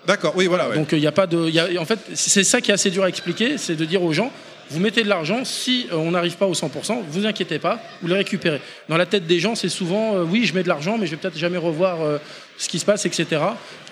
D'accord, 0.10 0.34
oui, 0.36 0.48
voilà. 0.48 0.69
Donc 0.69 0.90
il 0.94 0.99
n'y 1.02 1.06
a 1.06 1.11
pas 1.11 1.27
de. 1.27 1.77
en 1.77 1.86
fait, 1.86 1.99
c'est 2.15 2.44
ça 2.44 2.61
qui 2.61 2.72
est 2.72 2.73
assez 2.73 2.90
dur 2.90 3.03
à 3.03 3.10
expliquer, 3.10 3.60
c'est 3.60 3.76
de 3.76 3.86
dire 3.86 4.02
aux 4.02 4.11
gens. 4.11 4.31
Vous 4.72 4.80
mettez 4.80 5.03
de 5.03 5.07
l'argent, 5.07 5.45
si 5.45 5.88
euh, 5.91 5.98
on 5.98 6.11
n'arrive 6.11 6.36
pas 6.36 6.48
au 6.48 6.53
100%, 6.53 7.02
vous 7.07 7.26
inquiétez 7.27 7.60
pas, 7.60 7.80
vous 8.02 8.07
le 8.07 8.15
récupérez. 8.15 8.60
Dans 8.88 8.98
la 8.98 9.06
tête 9.06 9.27
des 9.27 9.40
gens, 9.40 9.53
c'est 9.53 9.69
souvent 9.69 10.15
euh, 10.15 10.23
oui, 10.23 10.45
je 10.45 10.56
mets 10.56 10.64
de 10.64 10.68
l'argent, 10.68 10.98
mais 10.98 11.06
je 11.06 11.11
vais 11.11 11.18
peut-être 11.18 11.38
jamais 11.38 11.57
revoir 11.57 12.02
euh, 12.02 12.18
ce 12.57 12.68
qui 12.69 12.80
se 12.80 12.86
passe, 12.86 13.06
etc. 13.06 13.41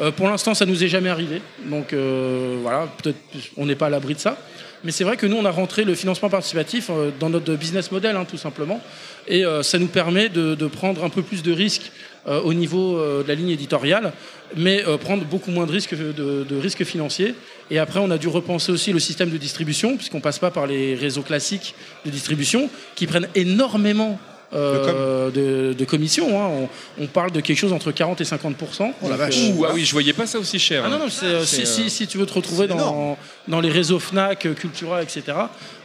Euh, 0.01 0.11
pour 0.11 0.27
l'instant, 0.27 0.55
ça 0.55 0.65
nous 0.65 0.83
est 0.83 0.87
jamais 0.87 1.09
arrivé, 1.09 1.41
donc 1.65 1.93
euh, 1.93 2.57
voilà, 2.63 2.87
peut-être 3.01 3.17
on 3.55 3.67
n'est 3.67 3.75
pas 3.75 3.87
à 3.87 3.89
l'abri 3.89 4.15
de 4.15 4.19
ça. 4.19 4.37
Mais 4.83 4.91
c'est 4.91 5.03
vrai 5.03 5.17
que 5.17 5.25
nous, 5.25 5.37
on 5.37 5.45
a 5.45 5.51
rentré 5.51 5.83
le 5.83 5.95
financement 5.95 6.29
participatif 6.29 6.89
euh, 6.89 7.11
dans 7.19 7.29
notre 7.29 7.53
business 7.55 7.91
model, 7.91 8.15
hein, 8.15 8.25
tout 8.29 8.37
simplement, 8.37 8.81
et 9.27 9.43
euh, 9.43 9.63
ça 9.63 9.79
nous 9.79 9.87
permet 9.87 10.29
de, 10.29 10.55
prendre 10.67 11.03
un 11.03 11.09
peu 11.09 11.21
plus 11.21 11.43
de 11.43 11.51
risques 11.51 11.91
euh, 11.91 12.06
au 12.27 12.53
niveau 12.53 12.97
euh, 12.97 13.23
de 13.23 13.27
la 13.27 13.35
ligne 13.35 13.49
éditoriale, 13.49 14.13
mais 14.55 14.85
euh, 14.85 14.97
prendre 14.97 15.25
beaucoup 15.25 15.51
moins 15.51 15.65
de 15.65 15.71
risques, 15.71 15.95
de, 15.95 16.43
de 16.43 16.55
risques 16.57 16.83
financiers. 16.83 17.35
Et 17.71 17.79
après, 17.79 17.99
on 17.99 18.11
a 18.11 18.17
dû 18.17 18.27
repenser 18.27 18.71
aussi 18.71 18.93
le 18.93 18.99
système 18.99 19.29
de 19.29 19.37
distribution, 19.37 19.97
puisqu'on 19.97 20.21
passe 20.21 20.39
pas 20.39 20.51
par 20.51 20.67
les 20.67 20.95
réseaux 20.95 21.21
classiques 21.21 21.75
de 22.05 22.11
distribution, 22.11 22.69
qui 22.95 23.07
prennent 23.07 23.29
énormément 23.35 24.19
euh, 24.53 25.29
de, 25.31 25.73
de 25.73 25.85
commissions. 25.85 26.39
hein. 26.41 26.67
On, 26.99 27.03
on 27.03 27.07
parle 27.07 27.31
de 27.31 27.41
quelque 27.41 27.57
chose 27.57 27.73
entre 27.73 27.91
40 27.91 28.21
et 28.21 28.25
50 28.25 28.55
Oh 29.01 29.09
la 29.09 29.15
vache. 29.17 29.35
euh, 29.37 29.53
Ouh, 29.53 29.65
ah 29.65 29.71
oui, 29.73 29.83
je 29.85 29.91
voyais 29.91 30.13
pas 30.13 30.25
ça 30.25 30.39
aussi 30.39 30.57
cher. 30.59 30.83
ah 30.85 30.89
non, 30.89 30.95
hein. 30.95 30.99
non, 30.99 31.09
c'est, 31.09 31.25
euh, 31.25 31.45
C'est, 31.45 31.65
si, 31.65 31.81
euh, 31.81 31.83
si, 31.85 31.89
si 31.89 32.07
tu 32.07 32.17
veux 32.17 32.25
te 32.25 32.33
retrouver 32.33 32.67
dans, 32.67 33.17
les 33.61 33.69
réseaux 33.69 33.99
Fnac, 33.99 34.47
Cultura, 34.55 35.01
etc. 35.03 35.23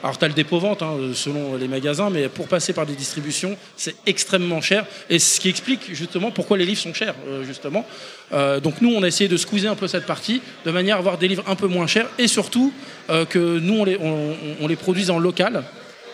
Alors, 0.03 0.19
tu 0.19 0.25
as 0.25 0.29
le 0.29 0.35
dépôt-vente 0.35 0.83
hein, 0.83 0.97
selon 1.15 1.57
les 1.57 1.69
magasins, 1.69 2.11
mais 2.11 2.29
pour 2.29 2.49
passer 2.49 2.73
par 2.73 2.87
des 2.87 2.95
distributions, 2.95 3.57
c'est 3.77 3.95
extrêmement 4.07 4.61
cher. 4.61 4.85
Et 5.11 5.19
ce 5.19 5.41
qui 5.41 5.49
explique 5.49 5.95
justement 5.95 6.31
pourquoi 6.31 6.57
les 6.57 6.65
livres 6.67 6.81
sont 6.81 6.95
chers, 6.95 7.15
euh, 7.29 7.45
justement. 7.45 7.85
Euh, 8.33 8.61
donc, 8.61 8.81
nous, 8.81 8.93
on 8.95 9.03
a 9.03 9.09
essayé 9.09 9.29
de 9.29 9.37
squeezer 9.37 9.71
un 9.71 9.77
peu 9.77 9.87
cette 9.89 10.07
partie 10.07 10.41
de 10.65 10.71
manière 10.71 10.97
à 10.97 10.99
avoir 11.01 11.19
des 11.19 11.29
livres 11.29 11.45
un 11.47 11.55
peu 11.57 11.67
moins 11.67 11.87
chers 11.87 12.07
et 12.19 12.27
surtout 12.29 12.73
euh, 13.11 13.25
que 13.25 13.59
nous, 13.59 13.75
on 13.81 13.85
les, 13.85 13.97
on, 14.01 14.31
on- 14.33 14.37
on 14.63 14.67
les 14.69 14.77
produise 14.77 15.11
en 15.11 15.19
local. 15.19 15.63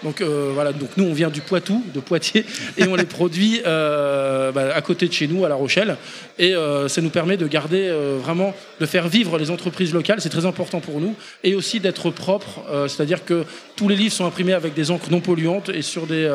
Donc 0.03 0.21
euh, 0.21 0.51
voilà, 0.55 0.73
donc 0.73 0.91
nous 0.97 1.05
on 1.05 1.13
vient 1.13 1.31
du 1.31 1.41
Poitou, 1.41 1.85
de 1.93 2.01
Poitiers, 2.01 2.45
et 2.77 2.85
on 2.85 2.95
les 2.95 3.05
produit 3.05 3.61
euh, 3.67 4.53
bah, 4.53 4.75
à 4.75 4.81
côté 4.81 5.09
de 5.09 5.13
chez 5.13 5.27
nous, 5.27 5.45
à 5.45 5.49
La 5.49 5.55
Rochelle, 5.55 5.97
et 6.39 6.55
euh, 6.55 6.89
ça 6.89 7.01
nous 7.01 7.11
permet 7.11 7.37
de 7.37 7.47
garder 7.47 7.91
vraiment, 8.23 8.55
de 8.81 8.87
faire 8.87 9.09
vivre 9.09 9.39
les 9.39 9.51
entreprises 9.51 9.93
locales, 9.93 10.21
c'est 10.21 10.29
très 10.29 10.47
important 10.47 10.81
pour 10.81 11.01
nous, 11.01 11.15
et 11.43 11.55
aussi 11.55 11.81
d'être 11.81 12.11
propre, 12.11 12.63
c'est-à-dire 12.89 13.25
que 13.25 13.45
tous 13.77 13.89
les 13.89 13.97
livres 13.97 14.15
sont 14.15 14.27
imprimés 14.27 14.53
avec 14.53 14.75
des 14.75 14.91
encres 14.91 15.11
non 15.11 15.21
polluantes 15.21 15.69
et 15.69 15.83
sur 15.83 16.07
des 16.07 16.29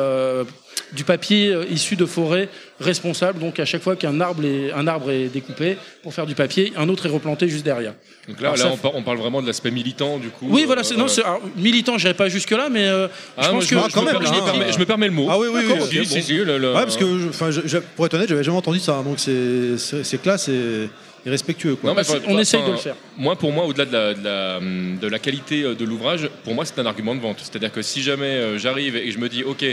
du 0.92 1.04
papier 1.04 1.50
euh, 1.52 1.64
issu 1.70 1.96
de 1.96 2.06
forêts 2.06 2.48
responsables. 2.80 3.38
Donc 3.40 3.58
à 3.60 3.64
chaque 3.64 3.82
fois 3.82 3.96
qu'un 3.96 4.20
arbre 4.20 4.44
est, 4.44 4.72
un 4.72 4.86
arbre 4.86 5.10
est 5.10 5.28
découpé 5.28 5.76
pour 6.02 6.14
faire 6.14 6.26
du 6.26 6.34
papier, 6.34 6.72
un 6.76 6.88
autre 6.88 7.06
est 7.06 7.10
replanté 7.10 7.48
juste 7.48 7.64
derrière. 7.64 7.94
Donc 8.28 8.40
là, 8.40 8.48
Alors 8.52 8.56
là 8.56 8.62
ça 8.64 8.70
on, 8.72 8.76
par- 8.76 8.94
on 8.94 9.02
parle 9.02 9.18
vraiment 9.18 9.42
de 9.42 9.46
l'aspect 9.46 9.70
militant 9.70 10.18
du 10.18 10.28
coup. 10.28 10.46
Oui, 10.48 10.62
euh, 10.62 10.66
voilà, 10.66 10.82
c'est, 10.84 10.96
non, 10.96 11.06
euh, 11.06 11.22
alors, 11.24 11.40
militant, 11.56 11.98
j'irai 11.98 12.14
pas 12.14 12.28
jusque 12.28 12.50
là, 12.52 12.68
mais 12.70 12.86
euh, 12.86 13.08
ah, 13.36 13.42
je 13.44 13.48
pense 13.50 13.66
que 13.66 13.74
me- 13.74 13.80
je 13.90 13.98
me, 14.00 14.04
même, 14.04 14.14
je 14.24 14.30
me 14.30 14.36
hein. 14.36 14.44
permets, 14.44 14.72
je 14.72 14.78
me 14.78 14.84
permets 14.86 15.06
le 15.06 15.12
mot. 15.12 15.26
Ah 15.30 15.38
oui, 15.38 15.48
oui, 15.52 15.60
oui, 15.62 15.68
D'accord, 15.68 15.84
ok, 15.84 15.90
si, 15.90 15.98
bon. 15.98 16.04
si, 16.04 16.22
si, 16.22 16.32
le- 16.34 16.58
le- 16.58 16.68
Ouais, 16.68 16.82
parce 16.84 16.96
que, 16.96 17.18
je- 17.18 17.28
enfin, 17.28 17.50
je- 17.50 17.78
pour 17.96 18.06
être 18.06 18.14
honnête, 18.14 18.28
j'avais 18.28 18.44
jamais 18.44 18.56
entendu 18.56 18.78
ça. 18.78 19.02
Donc 19.04 19.18
c'est, 19.18 20.22
classe 20.22 20.48
et, 20.48 20.88
et 21.26 21.30
respectueux, 21.30 21.74
quoi. 21.76 21.90
Non, 21.90 21.96
mais 21.96 22.02
enfin, 22.02 22.18
on 22.28 22.38
essaye 22.38 22.62
de 22.64 22.70
le 22.72 22.76
faire. 22.76 22.94
Moi, 23.16 23.36
pour 23.36 23.52
moi, 23.52 23.64
au-delà 23.64 23.84
de 23.86 23.92
la, 23.92 24.14
de, 24.14 24.24
la, 24.24 24.60
de 25.00 25.06
la 25.08 25.18
qualité 25.18 25.62
euh, 25.62 25.74
de 25.74 25.84
l'ouvrage, 25.84 26.28
pour 26.44 26.54
moi, 26.54 26.64
c'est 26.64 26.78
un 26.78 26.86
argument 26.86 27.14
de 27.14 27.20
vente. 27.20 27.38
C'est-à-dire 27.42 27.72
que 27.72 27.82
si 27.82 28.02
jamais 28.02 28.26
euh, 28.26 28.58
j'arrive 28.58 28.96
et 28.96 29.10
je 29.10 29.18
me 29.18 29.28
dis, 29.28 29.42
ok, 29.44 29.64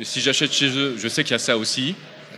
si 0.00 0.20
j'achète 0.20 0.52
chez 0.52 0.68
eux, 0.76 0.96
je 0.98 1.08
sais 1.08 1.22
qu'il 1.24 1.32
y 1.32 1.34
a 1.34 1.38
ça 1.38 1.56
aussi. 1.56 1.94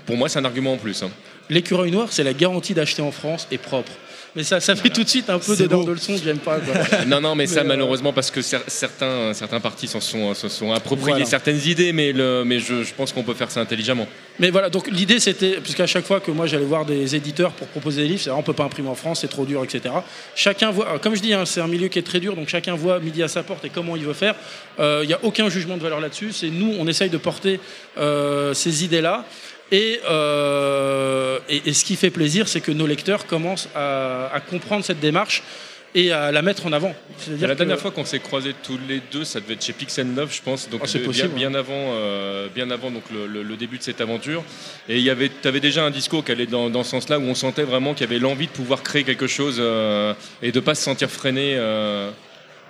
Pour 0.06 0.16
moi, 0.16 0.28
c'est 0.28 0.38
un 0.38 0.44
argument 0.44 0.74
en 0.74 0.76
plus. 0.76 1.02
hein. 1.02 1.10
L'écureuil 1.50 1.90
noir, 1.90 2.08
c'est 2.10 2.24
la 2.24 2.34
garantie 2.34 2.74
d'acheter 2.74 3.02
en 3.02 3.12
France 3.12 3.46
et 3.50 3.58
propre. 3.58 3.92
Mais 4.36 4.42
ça, 4.42 4.58
ça 4.58 4.74
fait 4.74 4.90
tout 4.90 5.04
de 5.04 5.08
suite 5.08 5.30
un 5.30 5.38
peu 5.38 5.54
C'est 5.54 5.62
de 5.64 5.68
dents 5.68 5.84
de 5.84 5.92
leçon 5.92 6.14
que 6.16 6.22
j'aime 6.24 6.38
pas. 6.38 6.58
quoi. 6.58 7.04
non, 7.06 7.20
non, 7.20 7.34
mais, 7.36 7.46
ça, 7.46 7.60
euh, 7.60 7.64
malheureusement, 7.64 8.12
parce 8.12 8.32
que 8.32 8.40
cer- 8.40 8.62
certains, 8.66 9.32
certains 9.32 9.60
partis 9.60 9.86
s'en 9.86 10.00
sont, 10.00 10.32
appropriés 10.72 11.10
Voilà. 11.12 11.24
certaines 11.24 11.60
idées, 11.66 11.92
mais, 11.92 12.12
le, 12.12 12.42
mais 12.44 12.58
je, 12.58 12.82
je 12.82 12.94
pense 12.94 13.12
qu'on 13.12 13.22
peut 13.22 13.34
faire 13.34 13.50
ça 13.50 13.60
intelligemment. 13.60 14.08
Mais 14.40 14.50
voilà, 14.50 14.68
donc 14.70 14.88
l'idée 14.90 15.20
c'était, 15.20 15.60
puisqu'à 15.62 15.86
chaque 15.86 16.04
fois 16.04 16.18
que 16.18 16.32
moi 16.32 16.46
j'allais 16.48 16.64
voir 16.64 16.84
des 16.84 17.14
éditeurs 17.14 17.52
pour 17.52 17.68
proposer 17.68 18.02
des 18.02 18.08
livres, 18.08 18.20
c'est 18.24 18.30
on 18.30 18.42
peut 18.42 18.52
pas 18.52 18.64
imprimer 18.64 18.88
en 18.88 18.96
France, 18.96 19.20
c'est 19.20 19.28
trop 19.28 19.44
dur, 19.44 19.62
etc. 19.62 19.94
Chacun 20.34 20.72
voit, 20.72 20.88
alors, 20.88 21.00
comme 21.00 21.14
je 21.14 21.22
dis, 21.22 21.32
hein, 21.32 21.44
c'est 21.46 21.60
un 21.60 21.68
milieu 21.68 21.86
qui 21.86 22.00
est 22.00 22.02
très 22.02 22.18
dur, 22.18 22.34
donc 22.34 22.48
chacun 22.48 22.74
voit 22.74 22.98
midi 22.98 23.22
à 23.22 23.28
sa 23.28 23.44
porte 23.44 23.64
et 23.64 23.70
comment 23.70 23.94
il 23.94 24.04
veut 24.04 24.12
faire. 24.14 24.34
Euh, 24.80 25.00
Il 25.04 25.06
n'y 25.06 25.14
a 25.14 25.20
aucun 25.22 25.48
jugement 25.48 25.76
de 25.76 25.82
valeur 25.82 26.00
là-dessus. 26.00 26.32
C'est 26.32 26.50
nous, 26.50 26.74
on 26.80 26.88
essaye 26.88 27.10
de 27.10 27.16
porter 27.18 27.60
euh, 27.98 28.52
ces 28.54 28.82
idées-là. 28.84 29.24
Et, 29.72 30.00
euh, 30.08 31.38
et, 31.48 31.62
et 31.66 31.72
ce 31.72 31.84
qui 31.84 31.96
fait 31.96 32.10
plaisir, 32.10 32.48
c'est 32.48 32.60
que 32.60 32.72
nos 32.72 32.86
lecteurs 32.86 33.26
commencent 33.26 33.68
à, 33.74 34.30
à 34.32 34.40
comprendre 34.40 34.84
cette 34.84 35.00
démarche 35.00 35.42
et 35.96 36.10
à 36.12 36.32
la 36.32 36.42
mettre 36.42 36.66
en 36.66 36.72
avant. 36.72 36.92
La 37.40 37.48
que- 37.48 37.54
dernière 37.54 37.78
fois 37.78 37.92
qu'on 37.92 38.04
s'est 38.04 38.18
croisés 38.18 38.52
tous 38.64 38.78
les 38.88 39.00
deux, 39.12 39.24
ça 39.24 39.38
devait 39.40 39.54
être 39.54 39.64
chez 39.64 39.72
Pixel 39.72 40.08
9, 40.08 40.34
je 40.36 40.42
pense, 40.42 40.68
donc 40.68 40.80
Ah, 40.84 40.86
de- 40.98 41.04
possible, 41.04 41.28
bien, 41.28 41.50
bien 41.50 41.54
avant, 41.58 41.72
euh, 41.94 42.48
bien 42.52 42.68
avant 42.72 42.90
donc 42.90 43.04
le, 43.12 43.26
le- 43.28 43.42
le 43.44 43.56
début 43.56 43.78
de 43.78 43.82
cette 43.84 44.00
aventure. 44.00 44.42
Et 44.88 45.00
tu 45.02 45.48
avais 45.48 45.60
déjà 45.60 45.84
un 45.84 45.90
discours 45.90 46.24
qui 46.24 46.32
allait 46.32 46.46
dans, 46.46 46.68
dans 46.68 46.82
ce 46.82 46.90
sens-là, 46.90 47.18
où 47.18 47.22
on 47.22 47.34
sentait 47.36 47.62
vraiment 47.62 47.94
qu'il 47.94 48.06
y 48.06 48.10
avait 48.10 48.18
l'envie 48.18 48.46
de 48.48 48.52
pouvoir 48.52 48.82
créer 48.82 49.04
quelque 49.04 49.28
chose 49.28 49.58
euh, 49.60 50.14
et 50.42 50.50
de 50.52 50.60
pas 50.60 50.74
se 50.74 50.82
sentir 50.82 51.08
freiné. 51.10 51.54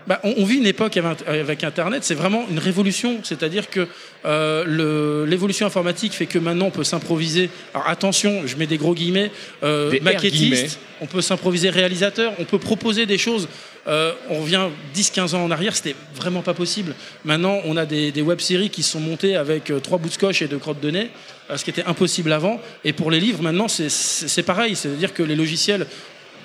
Bah, 0.07 0.21
on, 0.23 0.35
on 0.37 0.45
vit 0.45 0.57
une 0.57 0.67
époque 0.67 0.97
avec 0.97 1.45
avec 1.45 1.65
Internet, 1.65 2.05
c'est 2.05 2.15
vraiment 2.15 2.45
une 2.51 2.59
révolution. 2.59 3.21
C'est-à-dire 3.23 3.71
que 3.71 3.87
euh, 4.25 5.27
l'évolution 5.27 5.67
informatique 5.67 6.13
fait 6.13 6.27
que 6.27 6.39
maintenant 6.39 6.67
on 6.67 6.71
peut 6.71 6.85
s'improviser. 6.85 7.51
Alors 7.73 7.89
attention, 7.89 8.47
je 8.47 8.57
mets 8.57 8.67
des 8.67 8.79
gros 8.79 8.95
guillemets, 8.95 9.31
euh, 9.63 9.91
Des 9.91 9.99
R 9.99 10.01
guillemets. 10.01 10.13
maquettiste, 10.15 10.79
on 11.01 11.07
peut 11.07 11.21
s'improviser 11.21 11.71
réalisateur, 11.71 12.33
on 12.39 12.45
peut 12.45 12.59
proposer 12.59 13.07
des 13.07 13.19
choses. 13.19 13.49
Euh, 13.87 14.13
on 14.31 14.41
revient 14.41 14.69
10-15 14.97 15.35
ans 15.35 15.45
en 15.45 15.51
arrière, 15.51 15.77
c'était 15.77 15.95
vraiment 16.15 16.41
pas 16.41 16.55
possible. 16.55 16.95
Maintenant, 17.25 17.61
on 17.67 17.77
a 17.77 17.85
des, 17.85 18.13
des 18.13 18.23
web-séries 18.23 18.71
qui 18.71 18.83
sont 18.83 19.01
montées 19.01 19.37
avec 19.37 19.71
trois 19.83 19.99
bouts 19.99 20.09
de 20.09 20.15
scotch 20.15 20.41
et 20.41 20.49
deux 20.49 20.57
crottes 20.57 20.81
de 20.81 20.91
nez, 20.91 21.11
ce 21.55 21.63
qui 21.63 21.69
était 21.69 21.85
impossible 21.85 22.33
avant. 22.33 22.63
Et 22.85 22.95
pour 22.95 23.11
les 23.11 23.21
livres, 23.21 23.43
maintenant, 23.43 23.67
c'est 23.69 24.43
pareil. 24.43 24.75
C'est-à-dire 24.75 25.13
que 25.13 25.23
les 25.23 25.37
logiciels 25.37 25.87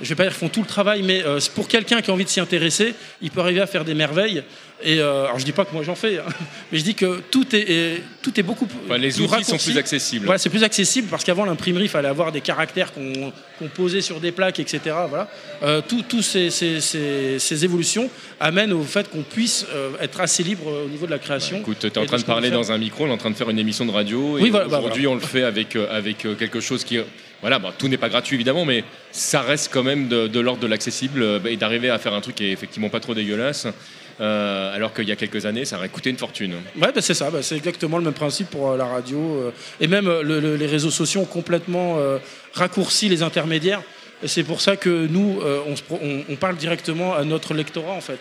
je 0.02 0.10
vais 0.10 0.16
pas 0.16 0.24
dire 0.24 0.32
qu'ils 0.32 0.40
font 0.40 0.50
tout 0.50 0.62
le 0.62 0.68
travail, 0.68 1.02
mais 1.04 1.24
euh, 1.26 1.40
pour 1.56 1.68
quelqu'un 1.68 2.02
qui 2.02 2.10
a 2.10 2.14
envie 2.14 2.24
de 2.26 2.30
s'y 2.30 2.40
intéresser, 2.40 2.94
il 3.22 3.32
peut 3.32 3.42
arriver 3.42 3.62
à 3.62 3.68
faire 3.68 3.86
des 3.86 3.94
merveilles. 3.94 4.44
Et 4.82 5.02
euh, 5.02 5.26
alors 5.26 5.38
je 5.38 5.44
dis 5.44 5.52
pas 5.52 5.66
que 5.66 5.74
moi 5.74 5.84
j'en 5.84 5.94
fais, 5.96 6.20
hein, 6.20 6.24
mais 6.72 6.78
je 6.80 6.84
dis 6.86 6.96
que 6.96 7.20
tout 7.30 7.54
est, 7.54 7.70
est- 7.70 8.02
tout 8.22 8.40
est 8.40 8.44
beaucoup 8.44 8.66
plus. 8.66 8.78
Enfin, 8.86 8.98
les 8.98 9.10
plus 9.10 9.24
outils 9.24 9.44
sont 9.44 9.58
plus 9.58 9.78
accessibles. 9.78 10.24
Voilà, 10.26 10.38
c'est 10.40 10.50
plus 10.50 10.64
accessible 10.64 11.10
parce 11.10 11.26
qu'avant 11.26 11.44
l'imprimerie, 11.44 11.84
il 11.86 11.90
fallait 11.90 12.08
avoir 12.08 12.32
des 12.32 12.40
caractères 12.40 12.94
qu'on 12.94 13.34
qu'on 13.60 13.68
posait 13.68 14.00
sur 14.00 14.22
des 14.22 14.32
plaques, 14.32 14.58
etc. 14.62 14.80
Voilà. 15.10 15.28
Euh, 15.64 15.82
tout- 15.86 16.04
tout 16.08 16.22
ces, 16.22 16.50
ces- 16.50 16.80
ces- 16.80 17.40
ces 17.40 17.66
évolutions 17.66 18.10
amènent 18.40 18.72
au 18.72 18.84
fait 18.84 19.10
qu'on 19.10 19.24
puisse 19.24 19.66
euh, 19.74 19.90
être 20.00 20.22
assez 20.22 20.44
libre 20.44 20.68
au 20.86 20.88
niveau 20.88 21.06
de 21.08 21.12
la 21.12 21.20
création. 21.20 21.58
Écoute, 21.60 21.80
tu 21.82 21.88
es 21.88 21.98
en 21.98 22.06
train 22.06 22.18
de 22.18 22.24
parler 22.24 22.50
dans 22.50 22.72
un 22.72 22.78
micro, 22.78 23.04
on 23.04 23.10
est 23.10 23.12
en 23.12 23.18
train 23.18 23.32
de 23.32 23.36
faire 23.36 23.50
une 23.50 23.60
émission 23.60 23.86
de 23.86 23.92
radio. 23.92 24.38
Et 24.38 24.44
Oui, 24.44 24.50
bah, 24.50 24.66
aujourd'hui, 24.66 25.08
on 25.08 25.16
le 25.16 25.20
fait 25.20 25.44
avec, 25.44 25.76
avec 25.76 26.20
quelque 26.20 26.62
chose 26.62 26.86
qui. 26.86 27.00
Voilà, 27.42 27.60
tout 27.78 27.88
n'est 27.88 27.98
pas 27.98 28.10
gratuit 28.10 28.36
évidemment, 28.36 28.66
mais 28.66 28.84
ça 29.12 29.42
reste 29.42 29.70
quand 29.72 29.84
même 29.84 30.08
de, 30.10 30.40
l'ordre 30.40 30.62
de 30.62 30.68
l'accessible 30.68 31.22
euh, 31.24 31.40
et 31.46 31.56
d'arriver 31.56 31.90
à 31.90 31.98
faire 31.98 32.14
un 32.14 32.22
truc 32.22 32.36
qui 32.36 32.46
est 32.46 32.52
effectivement 32.52 32.90
pas 32.90 33.00
trop 33.00 33.14
dégueulasse. 33.14 33.68
euh, 34.22 34.76
alors 34.76 34.94
qu'il 34.94 35.08
y 35.08 35.12
a 35.14 35.16
quelques 35.16 35.46
années, 35.46 35.64
ça 35.64 35.78
aurait 35.78 35.88
coûté 35.88 36.10
une 36.10 36.18
fortune. 36.18 36.56
Ouais, 36.76 36.92
bah, 36.94 37.02
c'est 37.02 37.14
ça, 37.14 37.32
bah, 37.32 37.42
c'est 37.42 37.56
exactement 37.56 37.98
le 37.98 38.04
même 38.04 38.14
principe 38.14 38.50
pour 38.50 38.72
euh, 38.72 38.78
la 38.78 38.86
radio. 38.86 39.54
et 39.80 39.88
même 39.88 40.06
le- 40.06 40.42
le- 40.42 40.56
les 40.58 40.68
réseaux 40.68 40.92
sociaux 40.92 41.22
ont 41.22 41.26
complètement 41.26 41.98
raccourci 42.54 43.08
les 43.08 43.24
intermédiaires. 43.24 43.82
C'est 44.26 44.44
pour 44.44 44.60
ça 44.60 44.76
que 44.76 45.08
nous, 45.08 45.40
on 46.30 46.36
parle 46.36 46.58
directement 46.58 47.16
à 47.16 47.24
notre 47.24 47.54
lectorat, 47.54 47.94
en 47.94 48.02
fait. 48.02 48.20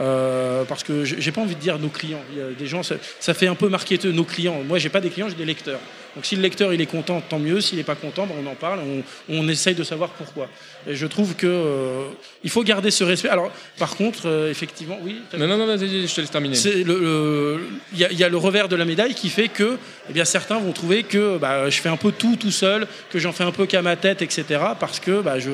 Euh, 0.00 0.64
parce 0.64 0.82
que 0.82 1.04
j'ai 1.04 1.30
pas 1.30 1.40
envie 1.40 1.54
de 1.54 1.60
dire 1.60 1.78
nos 1.78 1.88
clients. 1.88 2.22
Il 2.32 2.38
y 2.38 2.42
a 2.42 2.50
des 2.50 2.66
gens, 2.66 2.82
ça, 2.82 2.96
ça 3.20 3.32
fait 3.32 3.46
un 3.46 3.54
peu 3.54 3.68
marketeux, 3.68 4.10
nos 4.10 4.24
clients. 4.24 4.60
Moi, 4.66 4.78
j'ai 4.78 4.88
pas 4.88 5.00
des 5.00 5.10
clients, 5.10 5.28
j'ai 5.28 5.36
des 5.36 5.44
lecteurs. 5.44 5.78
Donc, 6.16 6.26
si 6.26 6.34
le 6.36 6.42
lecteur 6.42 6.72
il 6.72 6.80
est 6.80 6.86
content, 6.86 7.20
tant 7.20 7.38
mieux. 7.38 7.60
S'il 7.60 7.78
n'est 7.78 7.84
pas 7.84 7.94
content, 7.96 8.26
ben, 8.26 8.34
on 8.44 8.46
en 8.48 8.54
parle, 8.54 8.80
on, 8.80 9.02
on 9.36 9.48
essaye 9.48 9.74
de 9.74 9.82
savoir 9.84 10.10
pourquoi. 10.10 10.48
Et 10.88 10.94
je 10.96 11.06
trouve 11.06 11.34
que 11.36 11.46
euh, 11.46 12.04
il 12.44 12.50
faut 12.50 12.62
garder 12.62 12.90
ce 12.90 13.02
respect. 13.04 13.28
Alors, 13.28 13.50
par 13.78 13.96
contre, 13.96 14.22
euh, 14.26 14.50
effectivement, 14.50 14.98
oui. 15.02 15.20
Non, 15.36 15.46
non, 15.46 15.58
non, 15.58 15.66
vas-y, 15.66 16.06
je 16.06 16.14
te 16.14 16.20
laisse 16.20 16.30
terminer. 16.30 16.54
C'est 16.56 16.82
le- 16.84 16.98
le- 17.00 17.60
Il 17.92 17.98
y, 18.00 18.04
a- 18.04 18.10
il 18.12 18.18
y 18.18 18.24
a 18.24 18.28
le 18.28 18.36
revers 18.36 18.68
de 18.68 18.76
la 18.76 18.84
médaille 18.84 19.14
qui 19.14 19.28
fait 19.28 19.48
que 19.48 19.76
eh 20.08 20.12
bien, 20.12 20.24
certains 20.24 20.58
vont 20.58 20.72
trouver 20.72 21.02
que 21.04 21.38
bah, 21.38 21.68
je 21.70 21.80
fais 21.80 21.88
un 21.88 21.96
peu 21.96 22.12
tout 22.12 22.36
tout 22.36 22.50
seul, 22.52 22.86
que 23.10 23.18
j'en 23.18 23.32
fais 23.32 23.44
un 23.44 23.52
peu 23.52 23.66
qu'à 23.66 23.82
ma 23.82 23.96
tête, 23.96 24.22
etc. 24.22 24.44
Parce 24.78 24.98
que 25.00 25.20
bah, 25.20 25.38
je, 25.40 25.50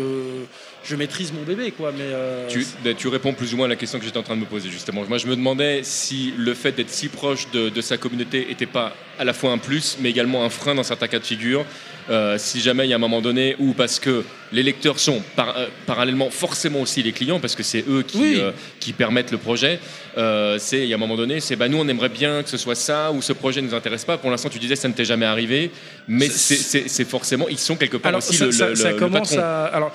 je 0.84 0.96
maîtrise 0.96 1.32
mon 1.32 1.42
bébé. 1.42 1.70
Quoi. 1.72 1.92
Mais, 1.96 2.04
euh, 2.04 2.46
Tu, 2.48 2.64
tu 2.96 3.08
réponds 3.08 3.32
plus 3.34 3.52
ou 3.54 3.56
moins 3.58 3.66
à 3.66 3.68
la 3.68 3.76
question 3.76 3.98
que 3.98 4.04
j'étais 4.04 4.18
en 4.18 4.22
train 4.22 4.36
de 4.36 4.40
me 4.40 4.46
poser 4.46 4.70
justement. 4.70 5.04
Moi, 5.08 5.18
je 5.18 5.26
me 5.26 5.36
demandais 5.36 5.80
si 5.82 6.32
le 6.36 6.54
fait 6.54 6.72
d'être 6.72 6.90
si 6.90 7.08
proche 7.08 7.50
de, 7.50 7.68
de 7.68 7.80
sa 7.80 7.96
communauté 7.96 8.46
n'était 8.48 8.66
pas 8.66 8.94
à 9.18 9.24
la 9.24 9.32
fois 9.32 9.50
un 9.52 9.58
plus, 9.58 9.96
mais 10.00 10.10
également 10.10 10.44
un 10.44 10.50
frein 10.50 10.74
dans 10.74 10.82
certains 10.82 11.08
cas 11.08 11.18
de 11.18 11.24
figure. 11.24 11.64
Euh, 12.08 12.38
si 12.38 12.60
jamais 12.60 12.86
il 12.86 12.90
y 12.90 12.92
a 12.92 12.96
un 12.96 13.00
moment 13.00 13.20
donné 13.20 13.54
où 13.60 13.72
parce 13.72 14.00
que 14.00 14.24
les 14.52 14.62
lecteurs 14.64 14.98
sont 14.98 15.22
par- 15.36 15.56
euh, 15.56 15.66
parallèlement 15.86 16.30
forcément 16.30 16.80
aussi 16.80 17.02
les 17.04 17.12
clients 17.12 17.38
parce 17.38 17.54
que 17.54 17.62
c'est 17.62 17.84
eux 17.88 18.02
qui, 18.02 18.18
Oui. 18.18 18.36
euh, 18.40 18.50
qui 18.80 18.92
permettent 18.92 19.30
le 19.30 19.38
projet. 19.38 19.78
euh, 20.18 20.56
c'est 20.58 20.78
il 20.78 20.86
y 20.88 20.92
a 20.92 20.96
un 20.96 20.98
moment 20.98 21.16
donné, 21.16 21.38
c'est 21.38 21.54
bah 21.54 21.68
nous 21.68 21.78
on 21.78 21.86
aimerait 21.86 22.08
bien 22.08 22.42
que 22.42 22.48
ce 22.48 22.56
soit 22.56 22.74
ça 22.74 23.12
ou 23.12 23.22
ce 23.22 23.32
projet 23.32 23.60
ne 23.62 23.68
nous 23.68 23.74
intéresse 23.74 24.04
pas. 24.04 24.18
Pour 24.18 24.30
l'instant, 24.30 24.48
tu 24.48 24.58
disais 24.58 24.74
ça 24.74 24.88
ne 24.88 24.94
t'est 24.94 25.04
jamais 25.04 25.26
arrivé, 25.26 25.70
mais 26.08 26.28
c'est- 26.28 27.04
forcément 27.04 27.46
ils 27.48 27.58
sont 27.58 27.76
quelque 27.76 27.98
part 27.98 28.08
Alors, 28.08 28.18
aussi 28.26 28.34
ça, 28.36 28.46
le, 28.46 28.52
ça- 28.52 28.68
le- 28.70 28.74
ça 28.74 28.90
le 28.90 28.98
commence 28.98 29.30
patron. 29.30 29.44
à. 29.44 29.64
Alors, 29.66 29.92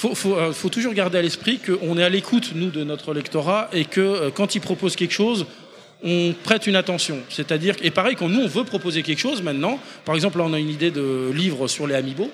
faut, 0.00 0.14
faut, 0.14 0.34
euh, 0.34 0.52
faut 0.52 0.70
toujours 0.70 0.94
garder 0.94 1.18
à 1.18 1.22
l'esprit 1.22 1.58
qu'on 1.58 1.98
est 1.98 2.02
à 2.02 2.08
l'écoute, 2.08 2.52
nous, 2.54 2.70
de 2.70 2.84
notre 2.84 3.12
lectorat, 3.12 3.68
et 3.72 3.84
que 3.84 4.00
euh, 4.00 4.30
quand 4.30 4.54
il 4.54 4.60
propose 4.60 4.96
quelque 4.96 5.12
chose, 5.12 5.44
on 6.02 6.34
prête 6.42 6.66
une 6.66 6.76
attention. 6.76 7.18
C'est-à-dire, 7.28 7.74
et 7.82 7.90
pareil, 7.90 8.16
quand 8.16 8.28
nous, 8.28 8.40
on 8.40 8.48
veut 8.48 8.64
proposer 8.64 9.02
quelque 9.02 9.18
chose 9.18 9.42
maintenant, 9.42 9.78
par 10.06 10.14
exemple, 10.14 10.38
là, 10.38 10.44
on 10.46 10.54
a 10.54 10.58
une 10.58 10.70
idée 10.70 10.90
de 10.90 11.30
livre 11.34 11.68
sur 11.68 11.86
les 11.86 11.94
amiibo, 11.94 12.30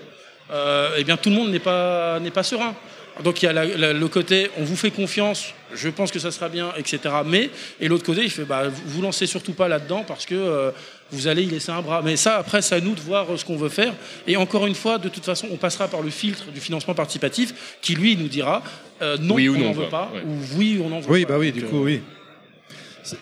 euh, 0.52 0.90
eh 0.96 1.02
bien, 1.02 1.16
tout 1.16 1.28
le 1.30 1.34
monde 1.34 1.50
n'est 1.50 1.58
pas, 1.58 2.20
pas 2.32 2.44
serein. 2.44 2.76
Donc, 3.24 3.42
il 3.42 3.46
y 3.46 3.48
a 3.48 3.92
le 3.92 4.08
côté, 4.08 4.50
on 4.58 4.62
vous 4.62 4.76
fait 4.76 4.92
confiance, 4.92 5.52
je 5.74 5.88
pense 5.88 6.12
que 6.12 6.18
ça 6.18 6.30
sera 6.30 6.48
bien, 6.48 6.72
etc. 6.76 7.00
Mais, 7.24 7.50
et 7.80 7.88
l'autre 7.88 8.04
côté, 8.04 8.22
il 8.22 8.30
fait, 8.30 8.44
bah, 8.44 8.64
vous 8.68 9.02
lancez 9.02 9.26
surtout 9.26 9.54
pas 9.54 9.66
là-dedans 9.66 10.04
parce 10.06 10.26
que 10.26 10.34
euh, 10.34 10.70
vous 11.12 11.26
allez 11.28 11.42
y 11.44 11.46
laisser 11.46 11.70
un 11.70 11.82
bras. 11.82 12.02
Mais 12.02 12.16
ça, 12.16 12.36
après, 12.36 12.62
c'est 12.62 12.74
à 12.74 12.80
nous 12.80 12.94
de 12.94 13.00
voir 13.00 13.30
euh, 13.32 13.36
ce 13.36 13.44
qu'on 13.44 13.56
veut 13.56 13.68
faire. 13.68 13.94
Et 14.26 14.36
encore 14.36 14.66
une 14.66 14.74
fois, 14.74 14.98
de 14.98 15.08
toute 15.08 15.24
façon, 15.24 15.48
on 15.52 15.56
passera 15.56 15.88
par 15.88 16.02
le 16.02 16.10
filtre 16.10 16.50
du 16.52 16.60
financement 16.60 16.94
participatif 16.94 17.76
qui, 17.80 17.94
lui, 17.94 18.16
nous 18.16 18.28
dira 18.28 18.62
euh, 19.02 19.16
non, 19.20 19.34
Oui 19.36 19.48
ou 19.48 19.56
on 19.56 19.60
n'en 19.60 19.72
veut 19.72 19.88
pas, 19.88 20.10
Ouais. 20.14 20.22
ou 20.26 20.38
oui, 20.58 20.80
on 20.82 20.90
en 20.92 21.00
veut 21.00 21.10
Oui, 21.10 21.24
pas. 21.24 21.32
bah 21.34 21.38
oui, 21.38 21.52
Donc, 21.52 21.58
du 21.60 21.64
euh, 21.64 21.68
coup, 21.68 21.84
oui. 21.84 22.00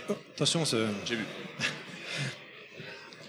Oh, 0.09 0.15
attention, 0.35 0.65
c'est- 0.65 0.77
J'ai 1.05 1.16
vu. 1.16 1.24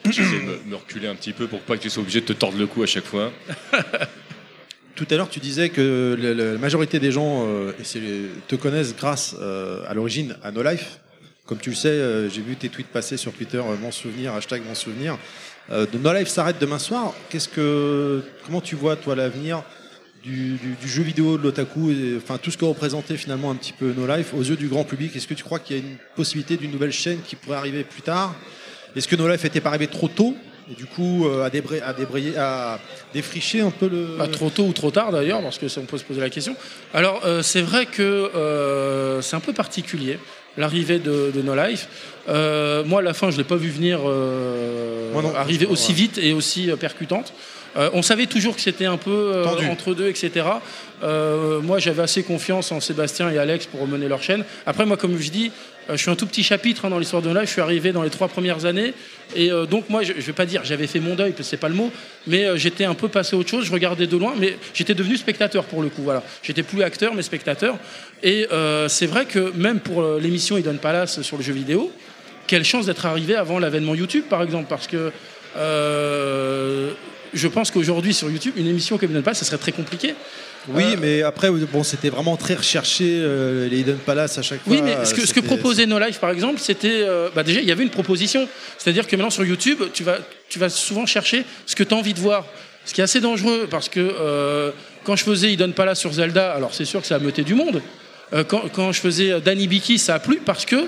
J'essaie 0.06 0.38
de 0.40 0.42
me, 0.44 0.60
me 0.68 0.76
reculer 0.76 1.08
un 1.08 1.16
petit 1.16 1.34
peu 1.34 1.48
pour 1.48 1.60
pas 1.62 1.78
que 1.78 1.82
tu 1.82 1.90
sois 1.90 2.02
obligé 2.02 2.22
de 2.22 2.26
te 2.26 2.34
tordre 2.34 2.58
le 2.60 2.68
cou 2.68 2.84
à 2.84 2.86
chaque 2.86 3.06
fois. 3.06 3.32
Tout 4.96 5.08
à 5.10 5.16
l'heure, 5.16 5.30
tu 5.30 5.40
disais 5.40 5.70
que 5.70 6.16
la 6.18 6.58
majorité 6.58 7.00
des 7.00 7.12
gens 7.12 7.46
euh, 7.48 7.72
et 7.80 8.30
te 8.48 8.56
connaissent 8.56 8.96
grâce 8.96 9.36
euh, 9.42 9.82
à 9.88 9.94
l'origine 9.94 10.38
à 10.44 10.52
No 10.52 10.64
Life. 10.64 11.00
Comme 11.46 11.60
tu 11.60 11.70
le 11.70 11.76
sais, 11.76 11.90
euh, 11.90 12.28
j'ai 12.30 12.42
vu 12.42 12.56
tes 12.56 12.70
tweets 12.70 12.88
passer 12.88 13.18
sur 13.18 13.32
Twitter, 13.32 13.58
euh, 13.60 13.76
mon 13.80 13.92
souvenir, 13.92 14.34
hashtag 14.34 14.64
mon 14.68 14.74
souvenir. 14.74 15.18
Euh, 15.72 15.86
No 16.02 16.12
Life 16.14 16.28
s'arrête 16.28 16.58
demain 16.60 16.80
soir. 16.80 17.14
Qu'est-ce 17.30 17.48
que, 17.50 18.24
comment 18.46 18.62
tu 18.62 18.76
vois 18.76 18.96
toi 18.96 19.16
l'avenir 19.16 19.62
du, 20.24 20.54
du- 20.56 20.76
du 20.82 20.88
jeu 20.88 21.04
vidéo 21.04 21.38
de 21.38 21.44
l'otaku, 21.44 21.94
enfin 22.18 22.40
tout 22.40 22.50
ce 22.50 22.58
que 22.58 22.66
représentait 22.66 23.16
finalement 23.18 23.52
un 23.52 23.56
petit 23.56 23.74
peu 23.74 23.94
No 23.96 24.08
Life 24.08 24.34
aux 24.34 24.42
yeux 24.42 24.56
du 24.56 24.68
grand 24.68 24.84
public? 24.86 25.16
Est-ce 25.16 25.28
que 25.28 25.36
tu 25.36 25.44
crois 25.44 25.60
qu'il 25.60 25.76
y 25.78 25.80
a 25.80 25.84
une 25.84 25.98
possibilité 26.16 26.58
d'une 26.58 26.72
nouvelle 26.72 26.92
chaîne 26.92 27.20
qui 27.22 27.36
pourrait 27.36 27.58
arriver 27.58 27.84
plus 27.84 28.02
tard? 28.02 28.34
Est-ce 28.96 29.08
que 29.08 29.16
No 29.16 29.28
Life 29.28 29.46
était 29.46 29.62
pas 29.62 29.70
arrivé 29.70 29.86
trop 29.88 30.08
tôt 30.08 30.36
et 30.72 30.74
du 30.74 30.86
coup 30.88 31.28
euh, 31.28 31.44
à, 31.44 31.50
débray- 31.52 31.82
à 31.84 31.94
débrayer, 31.94 32.36
à 32.38 32.80
défricher 33.14 33.62
un 33.62 33.70
peu 33.70 33.88
le 33.88 34.18
Pas 34.18 34.28
trop 34.28 34.50
tôt 34.50 34.64
ou 34.66 34.74
trop 34.74 34.90
tard 34.90 35.12
d'ailleurs, 35.12 35.44
parce 35.44 35.60
que 35.60 35.68
ça 35.68 35.80
on 35.80 35.86
peut 35.86 36.00
se 36.00 36.04
poser 36.04 36.22
la 36.22 36.32
question. 36.32 36.56
Alors 36.92 37.22
euh, 37.24 37.44
c'est 37.44 37.62
vrai 37.62 37.86
que 37.86 38.02
euh, 38.02 39.22
c'est 39.22 39.36
un 39.36 39.40
peu 39.42 39.54
particulier 39.54 40.18
l'arrivée 40.58 41.00
de, 41.00 41.32
de 41.34 41.42
No 41.42 41.56
Life. 41.56 41.88
Euh, 42.30 42.84
moi, 42.86 43.02
la 43.02 43.14
fin, 43.14 43.30
je 43.32 43.38
l'ai 43.38 43.44
pas 43.44 43.56
vu 43.56 43.70
venir 43.70 44.00
euh, 44.06 45.12
Moi 45.14 45.22
non. 45.22 45.36
arriver 45.36 45.66
aussi 45.66 45.90
Ouais. 45.92 45.98
vite 45.98 46.18
et 46.18 46.34
aussi 46.34 46.72
euh, 46.72 46.76
percutante. 46.76 47.34
Euh, 47.78 47.90
on 47.94 48.02
savait 48.02 48.26
toujours 48.26 48.56
que 48.56 48.62
c'était 48.62 48.86
un 48.86 48.96
peu 48.98 49.44
entre 49.70 49.94
deux, 49.94 50.08
etc. 50.08 50.46
Moi, 51.04 51.80
j'avais 51.80 52.02
assez 52.04 52.24
confiance 52.24 52.72
en 52.72 52.80
Sébastien 52.80 53.30
et 53.30 53.38
Alex 53.38 53.66
pour 53.66 53.86
mener 53.88 54.08
leur 54.08 54.24
chaîne. 54.24 54.46
Après, 54.66 54.86
moi, 54.86 54.96
comme 54.98 55.18
je 55.20 55.30
dis, 55.30 55.52
je 55.90 55.96
suis 55.98 56.10
un 56.10 56.16
tout 56.16 56.26
petit 56.26 56.44
chapitre 56.44 56.86
hein, 56.86 56.90
dans 56.90 57.00
l'histoire 57.00 57.22
de 57.22 57.30
No 57.30 57.40
Life. 57.40 57.48
Je 57.48 57.54
suis 57.54 57.62
arrivé 57.62 57.92
dans 57.92 58.04
les 58.04 58.10
trois 58.10 58.28
premières 58.28 58.66
années. 58.66 58.94
Et 59.36 59.52
euh, 59.52 59.66
donc, 59.66 59.90
moi, 59.90 60.04
je 60.04 60.14
ne 60.14 60.20
vais 60.20 60.34
pas 60.34 60.46
dire 60.46 60.62
j'avais 60.64 60.88
fait 60.88 61.00
mon 61.00 61.16
deuil, 61.16 61.32
parce 61.32 61.42
que 61.42 61.50
c'est 61.50 61.58
pas 61.58 61.70
le 61.70 61.76
mot, 61.76 61.92
mais 62.28 62.46
euh, 62.46 62.58
j'étais 62.58 62.86
un 62.86 62.94
peu 62.94 63.08
passé 63.08 63.36
à 63.36 63.40
autre 63.40 63.50
chose. 63.50 63.66
Je 63.66 63.72
regardais 63.72 64.08
de 64.08 64.18
loin, 64.18 64.34
mais 64.38 64.58
j'étais 64.74 64.94
devenu 64.94 65.18
spectateur 65.18 65.64
pour 65.66 65.82
le 65.82 65.90
coup. 65.90 66.04
Voilà. 66.04 66.24
J'étais 66.44 66.64
plus 66.64 66.84
acteur, 66.84 67.14
mais 67.14 67.22
spectateur. 67.22 67.78
Et 68.24 68.48
euh, 68.52 68.88
c'est 68.88 69.06
vrai 69.06 69.26
que 69.26 69.52
même 69.56 69.80
pour 69.80 70.02
euh, 70.02 70.20
l'émission 70.20 70.58
Hidden 70.58 70.78
Palace 70.78 71.22
sur 71.22 71.38
le 71.38 71.44
jeu 71.44 71.54
vidéo, 71.54 71.92
quelle 72.48 72.64
chance 72.64 72.86
d'être 72.86 73.06
arrivé 73.06 73.36
avant 73.36 73.60
l'avènement 73.60 73.96
YouTube, 73.96 74.24
par 74.30 74.42
exemple, 74.42 74.68
parce 74.70 74.88
que 74.88 75.12
euh, 75.58 76.92
je 77.34 77.48
pense 77.48 77.72
qu'aujourd'hui 77.72 78.14
sur 78.14 78.30
YouTube, 78.30 78.54
une 78.58 78.68
émission 78.68 78.98
comme 78.98 79.12
Hidden 79.12 79.24
Palace, 79.24 79.40
ça 79.40 79.46
serait 79.46 79.58
très 79.58 79.72
compliqué. 79.72 80.16
Oui, 80.70 80.84
Euh, 80.84 80.96
mais 81.00 81.22
après, 81.22 81.50
bon, 81.50 81.84
c'était 81.84 82.10
vraiment 82.10 82.38
très 82.38 82.56
recherché, 82.56 83.06
euh, 83.08 83.68
les 83.70 83.80
Hidden 83.80 83.98
Palace 83.98 84.38
à 84.38 84.42
chaque 84.42 84.62
fois. 84.64 84.74
Oui, 84.74 84.82
mais 84.84 85.06
ce 85.06 85.14
que, 85.14 85.26
ce 85.26 85.34
que 85.34 85.40
proposait 85.40 85.86
No 85.86 86.00
Life, 86.00 86.20
par 86.20 86.32
exemple, 86.32 86.60
c'était. 86.60 87.02
euh, 87.04 87.30
bah 87.36 87.44
déjà, 87.44 87.62
il 87.62 87.68
y 87.68 87.72
avait 87.72 87.84
une 87.84 87.90
proposition. 87.90 88.48
C'est-à-dire 88.78 89.08
que 89.08 89.16
maintenant, 89.16 89.30
sur 89.30 89.46
YouTube, 89.46 89.80
tu 89.94 90.04
vas, 90.04 90.18
tu 90.50 90.60
vas 90.60 90.70
souvent 90.70 91.06
chercher 91.06 91.44
ce 91.66 91.76
que 91.76 91.84
tu 91.84 91.94
as 91.94 91.98
envie 91.98 92.14
de 92.14 92.20
voir. 92.20 92.46
Ce 92.86 92.94
qui 92.94 93.02
est 93.02 93.04
assez 93.04 93.20
dangereux, 93.20 93.68
parce 93.70 93.90
que 93.90 94.72
quand 95.04 95.16
je 95.16 95.24
faisais 95.24 95.52
Hidden 95.52 95.74
Palace 95.74 96.00
sur 96.00 96.14
Zelda, 96.14 96.52
alors 96.54 96.74
c'est 96.74 96.86
sûr 96.86 97.02
que 97.02 97.08
ça 97.08 97.16
a 97.16 97.20
meuté 97.20 97.44
du 97.44 97.56
monde. 97.56 97.82
Quand, 98.48 98.64
quand 98.72 98.92
je 98.92 99.00
faisais 99.02 99.42
Danny 99.42 99.68
Biki, 99.68 99.98
ça 99.98 100.16
a 100.16 100.20
plu 100.20 100.40
parce 100.46 100.66
que 100.66 100.86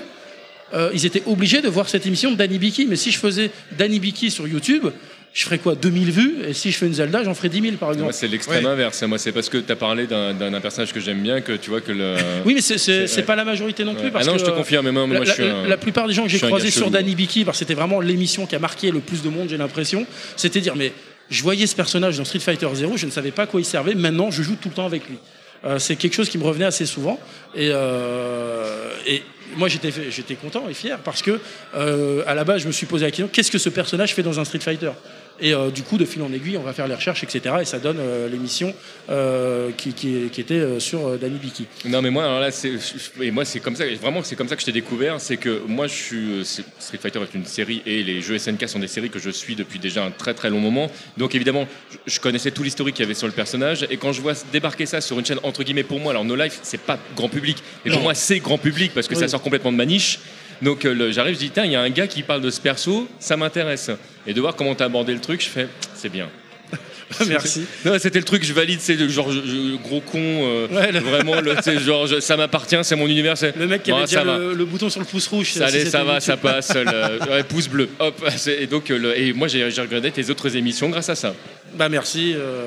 ils 0.94 1.06
étaient 1.06 1.24
obligés 1.26 1.60
de 1.60 1.68
voir 1.68 1.88
cette 1.88 2.06
émission 2.06 2.30
de 2.30 2.36
Danny 2.36 2.58
Biki. 2.58 2.86
Mais 2.86 2.94
si 2.94 3.10
je 3.10 3.18
faisais 3.18 3.50
Danny 3.76 3.98
Biki 3.98 4.30
sur 4.30 4.46
YouTube, 4.46 4.86
je 5.34 5.44
ferais 5.44 5.58
quoi 5.58 5.74
2000 5.74 6.10
vues? 6.10 6.34
Et 6.48 6.52
si 6.52 6.70
je 6.72 6.76
fais 6.78 6.86
une 6.86 6.94
Zelda, 6.94 7.22
j'en 7.22 7.34
ferais 7.34 7.48
10 7.48 7.60
000, 7.60 7.76
par 7.76 7.90
exemple. 7.90 8.04
Moi, 8.04 8.12
c'est 8.12 8.26
l'extrême 8.28 8.64
Ouais. 8.64 8.70
inverse. 8.70 9.02
Moi, 9.04 9.18
c'est 9.18 9.30
parce 9.32 9.48
que 9.48 9.58
tu 9.58 9.70
as 9.70 9.76
parlé 9.76 10.06
d'un 10.06 10.60
personnage 10.60 10.92
que 10.92 11.00
j'aime 11.00 11.20
bien 11.22 11.40
que 11.40 11.52
tu 11.52 11.70
vois 11.70 11.80
que 11.80 11.92
le. 11.92 12.14
Oui, 12.44 12.54
mais 12.54 12.60
c'est- 12.60 13.22
pas 13.22 13.36
la 13.36 13.44
majorité 13.44 13.84
non 13.84 13.94
plus. 13.94 14.04
Ouais. 14.04 14.10
Parce 14.10 14.26
ah 14.26 14.30
non, 14.30 14.34
que, 14.36 14.40
je 14.40 14.44
te 14.46 14.50
confirme. 14.50 14.86
Mais 14.86 14.92
moi, 14.92 15.06
moi, 15.06 15.18
la, 15.18 15.24
je 15.24 15.32
suis 15.32 15.44
la- 15.44 15.54
un- 15.56 15.66
la 15.68 15.76
plupart 15.76 16.06
des 16.08 16.14
gens 16.14 16.22
que 16.24 16.28
j'ai 16.30 16.38
croisés 16.40 16.70
sur. 16.70 16.90
Danny 16.90 17.14
Biki, 17.14 17.44
parce 17.44 17.56
que 17.58 17.64
c'était 17.64 17.74
vraiment 17.74 18.00
l'émission 18.00 18.46
qui 18.46 18.56
a 18.56 18.58
marqué 18.58 18.90
le 18.90 19.00
plus 19.00 19.22
de 19.22 19.28
monde, 19.28 19.48
j'ai 19.50 19.56
l'impression, 19.58 20.06
c'était 20.36 20.60
dire 20.60 20.74
mais 20.76 20.92
je 21.30 21.42
voyais 21.42 21.66
ce 21.66 21.76
personnage 21.76 22.16
dans 22.16 22.24
Street 22.24 22.38
Fighter 22.38 22.68
0, 22.72 22.96
je 22.96 23.04
ne 23.06 23.10
savais 23.10 23.30
pas 23.30 23.42
à 23.42 23.46
quoi 23.46 23.60
il 23.60 23.64
servait, 23.64 23.94
maintenant 23.94 24.30
je 24.30 24.42
joue 24.42 24.56
tout 24.60 24.68
le 24.70 24.74
temps 24.74 24.86
avec 24.86 25.06
lui. 25.08 25.18
Euh, 25.64 25.78
c'est 25.78 25.96
quelque 25.96 26.14
chose 26.14 26.28
qui 26.30 26.38
me 26.38 26.44
revenait 26.44 26.64
assez 26.64 26.86
souvent 26.86 27.18
et, 27.54 27.68
euh, 27.72 28.90
et 29.06 29.22
moi 29.56 29.68
j'étais 29.68 30.34
content 30.34 30.68
et 30.68 30.74
fier 30.74 30.98
parce 30.98 31.22
que 31.22 31.40
euh, 31.74 32.22
à 32.26 32.34
la 32.34 32.44
base 32.44 32.62
je 32.62 32.66
me 32.66 32.72
suis 32.72 32.86
posé 32.86 33.04
la 33.04 33.10
question 33.10 33.28
qu'est-ce 33.28 33.50
que 33.50 33.58
ce 33.58 33.68
personnage 33.68 34.14
fait 34.14 34.22
dans 34.22 34.38
un 34.38 34.44
Street 34.44 34.60
Fighter? 34.60 34.92
Et 35.40 35.54
euh, 35.54 35.70
du 35.70 35.82
coup, 35.82 35.98
de 35.98 36.04
fil 36.04 36.20
en 36.22 36.32
aiguille, 36.32 36.56
on 36.56 36.62
va 36.62 36.72
faire 36.72 36.88
les 36.88 36.94
recherches, 36.94 37.22
etc. 37.22 37.56
Et 37.60 37.64
ça 37.64 37.78
donne 37.78 37.98
euh, 38.00 38.28
l'émission 38.28 38.74
euh, 39.08 39.70
qui, 39.76 39.92
qui- 39.92 40.28
qui 40.32 40.40
était 40.40 40.80
sur 40.80 41.16
Danny 41.18 41.38
Biki. 41.38 41.66
Non 41.84 42.02
mais 42.02 42.10
moi 42.10 42.24
alors 42.24 42.40
là 42.40 42.50
c'est 42.50 42.72
et 43.20 43.30
moi 43.30 43.44
c'est 43.44 43.60
comme 43.60 43.76
ça 43.76 43.84
vraiment 44.00 44.22
c'est 44.22 44.36
comme 44.36 44.48
ça 44.48 44.54
que 44.56 44.60
je 44.60 44.66
t'ai 44.66 44.72
découvert 44.72 45.20
c'est 45.20 45.36
que 45.36 45.62
moi 45.66 45.86
je 45.86 45.94
suis 45.94 46.44
Street 46.78 46.98
Fighter 47.00 47.20
est 47.20 47.34
une 47.34 47.44
série 47.46 47.82
et 47.86 48.02
les 48.02 48.20
jeux 48.20 48.36
SNK 48.38 48.68
sont 48.68 48.78
des 48.78 48.88
séries 48.88 49.10
que 49.10 49.18
je 49.18 49.30
suis 49.30 49.54
depuis 49.54 49.78
déjà 49.78 50.04
un 50.04 50.10
très 50.10 50.34
très 50.34 50.50
long 50.50 50.60
moment 50.60 50.90
donc 51.16 51.34
évidemment 51.34 51.66
je, 52.06 52.12
je 52.14 52.20
connaissais 52.20 52.50
tout 52.50 52.62
l'historique 52.62 52.96
qu'il 52.96 53.04
y 53.04 53.06
avait 53.06 53.14
sur 53.14 53.26
le 53.26 53.32
personnage 53.32 53.86
et 53.90 53.96
quand 53.96 54.12
je 54.12 54.20
vois 54.20 54.34
débarquer 54.52 54.86
ça 54.86 55.00
sur 55.00 55.18
une 55.18 55.24
chaîne 55.24 55.38
entre 55.42 55.62
guillemets 55.62 55.82
pour 55.84 56.00
moi 56.00 56.12
alors 56.12 56.24
No 56.24 56.34
Life 56.36 56.58
c'est 56.62 56.80
pas 56.80 56.98
grand 57.16 57.28
public 57.28 57.58
mais 57.84 57.90
pour 57.90 58.00
Non. 58.00 58.04
moi 58.04 58.14
c'est 58.14 58.38
grand 58.40 58.58
public 58.58 58.92
parce 58.94 59.08
que 59.08 59.14
ça 59.14 59.28
sort 59.28 59.42
complètement 59.42 59.72
de 59.72 59.76
ma 59.76 59.86
niche 59.86 60.18
donc 60.62 60.84
euh, 60.84 61.12
j'arrive 61.12 61.34
je 61.34 61.38
dis 61.40 61.50
tiens 61.50 61.64
il 61.64 61.72
y 61.72 61.76
a 61.76 61.80
un 61.80 61.90
gars 61.90 62.06
qui 62.06 62.22
parle 62.22 62.40
de 62.40 62.50
ce 62.50 62.60
perso 62.60 63.08
ça 63.18 63.36
m'intéresse 63.36 63.90
et 64.26 64.32
de 64.34 64.40
voir 64.40 64.54
comment 64.56 64.74
t'as 64.74 64.86
abordé 64.86 65.12
le 65.14 65.20
truc 65.20 65.40
je 65.42 65.48
fais 65.48 65.68
c'est 65.94 66.08
bien 66.10 66.28
Merci. 67.26 67.64
c'était 67.98 68.18
le 68.18 68.24
truc, 68.26 68.44
je 68.44 68.52
valide, 68.52 68.80
c'est 68.82 68.94
le 68.94 69.08
genre 69.08 69.32
je- 69.32 69.40
je- 69.40 69.76
gros 69.82 70.02
con, 70.02 70.18
euh, 70.20 70.66
Ouais, 70.68 70.92
le- 70.92 70.98
vraiment, 71.00 71.40
le, 71.40 71.54
genre 71.78 72.06
je- 72.06 72.20
ça 72.20 72.36
m'appartient, 72.36 72.76
c'est 72.82 72.96
mon 72.96 73.06
univers. 73.06 73.32
Le 73.56 73.66
mec 73.66 73.82
qui 73.82 73.90
Bon, 73.92 73.96
avait 73.96 74.04
déjà 74.06 74.24
le, 74.24 74.52
le 74.52 74.64
bouton 74.66 74.90
sur 74.90 75.00
le 75.00 75.06
pouce 75.06 75.26
rouge. 75.26 75.52
Ça, 75.52 75.68
si 75.70 75.76
allait, 75.76 75.86
ça 75.86 76.04
va, 76.04 76.20
ça 76.20 76.36
passe, 76.36 76.74
le 76.74 76.84
ouais, 77.32 77.44
pouce 77.44 77.66
bleu. 77.68 77.88
Hop, 77.98 78.22
et 78.60 78.66
donc 78.66 78.90
euh, 78.90 79.14
et 79.16 79.32
moi 79.32 79.48
j'ai 79.48 79.64
regardé 79.64 80.10
tes 80.10 80.28
autres 80.28 80.54
émissions 80.54 80.90
grâce 80.90 81.08
à 81.08 81.14
ça. 81.14 81.34
Bah 81.78 81.88
merci, 81.88 82.34
euh, 82.36 82.66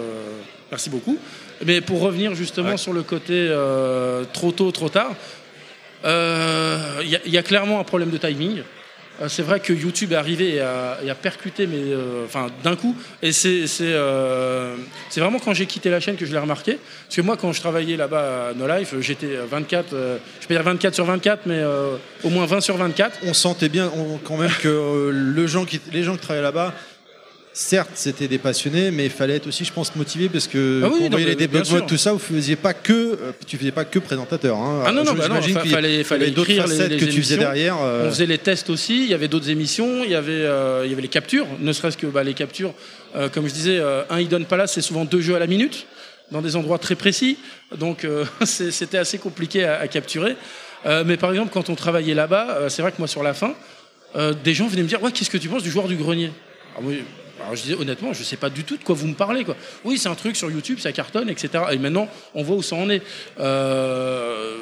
merci 0.71 0.89
beaucoup. 0.89 1.19
Mais 1.63 1.79
pour 1.81 2.01
revenir 2.01 2.33
justement 2.33 2.71
Ouais. 2.71 2.77
sur 2.77 2.93
le 2.93 3.03
côté 3.03 3.33
euh, 3.35 4.23
trop 4.33 4.51
tôt, 4.51 4.71
trop 4.71 4.89
tard, 4.89 5.13
euh, 6.05 7.01
il 7.03 7.19
il 7.25 7.31
y 7.31 7.37
a 7.37 7.43
clairement 7.43 7.79
un 7.79 7.83
problème 7.83 8.09
de 8.09 8.17
timing. 8.17 8.63
Euh, 9.21 9.27
C'est 9.29 9.43
vrai 9.43 9.59
que 9.59 9.73
YouTube 9.73 10.13
est 10.13 10.15
arrivé 10.15 10.55
et 10.55 10.61
a, 10.61 11.15
percuté, 11.21 11.67
mais 11.67 11.77
euh, 11.77 12.25
enfin 12.25 12.47
d'un 12.63 12.75
coup. 12.75 12.95
Et 13.21 13.31
c'est 13.31 13.65
euh, 13.81 14.75
vraiment 15.15 15.39
quand 15.39 15.53
j'ai 15.53 15.65
quitté 15.65 15.89
la 15.89 15.99
chaîne 15.99 16.15
que 16.15 16.25
je 16.25 16.31
l'ai 16.31 16.39
remarqué. 16.39 16.79
Parce 17.05 17.15
que 17.15 17.21
moi, 17.21 17.37
quand 17.37 17.51
je 17.51 17.59
travaillais 17.59 17.97
là-bas 17.97 18.49
à 18.49 18.53
No 18.53 18.67
Life, 18.67 18.95
j'étais 18.99 19.35
24, 19.49 19.93
euh, 19.93 20.17
je 20.39 20.47
peux 20.47 20.53
dire 20.53 20.63
24 20.63 20.95
sur 20.95 21.05
24, 21.05 21.41
mais 21.45 21.55
euh, 21.55 21.95
au 22.23 22.29
moins 22.29 22.45
20 22.45 22.61
sur 22.61 22.77
24. 22.77 23.19
On 23.23 23.33
sentait 23.33 23.69
bien 23.69 23.91
quand 24.23 24.37
même 24.37 24.51
que 24.61 24.67
euh, 24.67 25.33
les 25.35 25.47
gens 25.47 25.65
qui 25.65 25.79
travaillaient 25.79 26.41
là-bas, 26.41 26.73
certes, 27.53 27.91
c'était 27.95 28.27
des 28.27 28.37
passionnés, 28.37 28.91
mais 28.91 29.05
il 29.05 29.11
fallait 29.11 29.35
être 29.35 29.47
aussi, 29.47 29.65
je 29.65 29.73
pense, 29.73 29.95
motivé 29.95 30.29
parce 30.29 30.47
que 30.47 30.81
Ah 30.85 30.89
oui, 30.91 31.09
mais 31.11 31.23
les 31.25 31.35
tout 31.81 31.97
ça, 31.97 32.13
vous 32.13 32.19
faisiez 32.19 32.55
pas 32.55 32.73
que, 32.73 32.93
euh, 32.93 33.31
tu 33.45 33.57
faisais 33.57 33.71
pas 33.71 33.83
que 33.85 33.99
présentateur. 33.99 34.57
hein. 34.57 34.83
Ah 34.85 34.91
non, 34.91 35.03
non, 35.03 35.13
bah 35.13 35.27
non, 35.27 35.41
fallait, 35.41 35.97
il 35.99 36.03
fallait 36.05 36.31
d'autres 36.31 36.49
écrire 36.49 36.67
les, 36.67 36.87
les 36.87 36.97
que 36.97 37.05
tu 37.05 37.21
faisais 37.21 37.37
derrière. 37.37 37.77
euh, 37.81 38.07
On 38.07 38.11
faisait 38.11 38.25
les 38.25 38.37
tests 38.37 38.69
aussi, 38.69 39.03
il 39.03 39.09
y 39.09 39.13
avait 39.13 39.27
d'autres 39.27 39.49
émissions, 39.49 40.03
il 40.03 40.11
y 40.11 40.15
avait, 40.15 40.31
euh, 40.31 40.83
il 40.85 40.89
y 40.89 40.93
avait 40.93 41.01
les 41.01 41.07
captures, 41.07 41.47
ne 41.59 41.73
serait-ce 41.73 41.97
que 41.97 42.07
bah, 42.07 42.23
les 42.23 42.33
captures, 42.33 42.73
euh, 43.15 43.27
comme 43.29 43.47
je 43.47 43.53
disais, 43.53 43.81
un 44.09 44.19
Hidden 44.19 44.45
Palace, 44.45 44.73
c'est 44.73 44.81
souvent 44.81 45.03
deux 45.05 45.21
jeux 45.21 45.35
à 45.35 45.39
la 45.39 45.47
minute, 45.47 45.87
dans 46.31 46.41
des 46.41 46.55
endroits 46.55 46.77
très 46.79 46.95
précis, 46.95 47.37
donc 47.77 48.07
c'était 48.45 48.97
assez 48.97 49.17
compliqué 49.17 49.65
à, 49.65 49.79
à 49.81 49.87
capturer. 49.87 50.35
Mais 51.05 51.17
par 51.17 51.29
exemple, 51.31 51.51
quand 51.53 51.69
on 51.69 51.75
travaillait 51.75 52.13
là-bas, 52.15 52.69
c'est 52.69 52.81
vrai 52.81 52.91
que 52.91 52.97
moi 52.99 53.07
sur 53.07 53.21
la 53.23 53.33
fin, 53.33 53.53
des 54.43 54.53
gens 54.53 54.67
venaient 54.67 54.83
me 54.83 54.87
dire, 54.87 55.03
ouais, 55.03 55.11
qu'est-ce 55.11 55.29
que 55.29 55.37
tu 55.37 55.49
penses 55.49 55.63
du 55.63 55.69
joueur 55.69 55.87
du 55.87 55.95
grenier? 55.97 56.31
Alors 57.43 57.55
je 57.55 57.63
disais 57.63 57.75
honnêtement, 57.75 58.13
je 58.13 58.23
sais 58.23 58.37
pas 58.37 58.49
du 58.49 58.63
tout 58.63 58.77
de 58.77 58.83
quoi 58.83 58.95
vous 58.95 59.07
me 59.07 59.13
parlez. 59.13 59.43
Quoi. 59.43 59.55
Oui, 59.83 59.97
c'est 59.97 60.09
un 60.09 60.15
truc 60.15 60.35
sur 60.35 60.49
YouTube, 60.51 60.79
ça 60.79 60.91
cartonne, 60.91 61.29
etc. 61.29 61.49
Et 61.71 61.77
maintenant, 61.77 62.07
on 62.35 62.43
voit 62.43 62.55
où 62.55 62.61
ça 62.61 62.75
en 62.75 62.89
est. 62.89 63.01
Euh, 63.39 64.57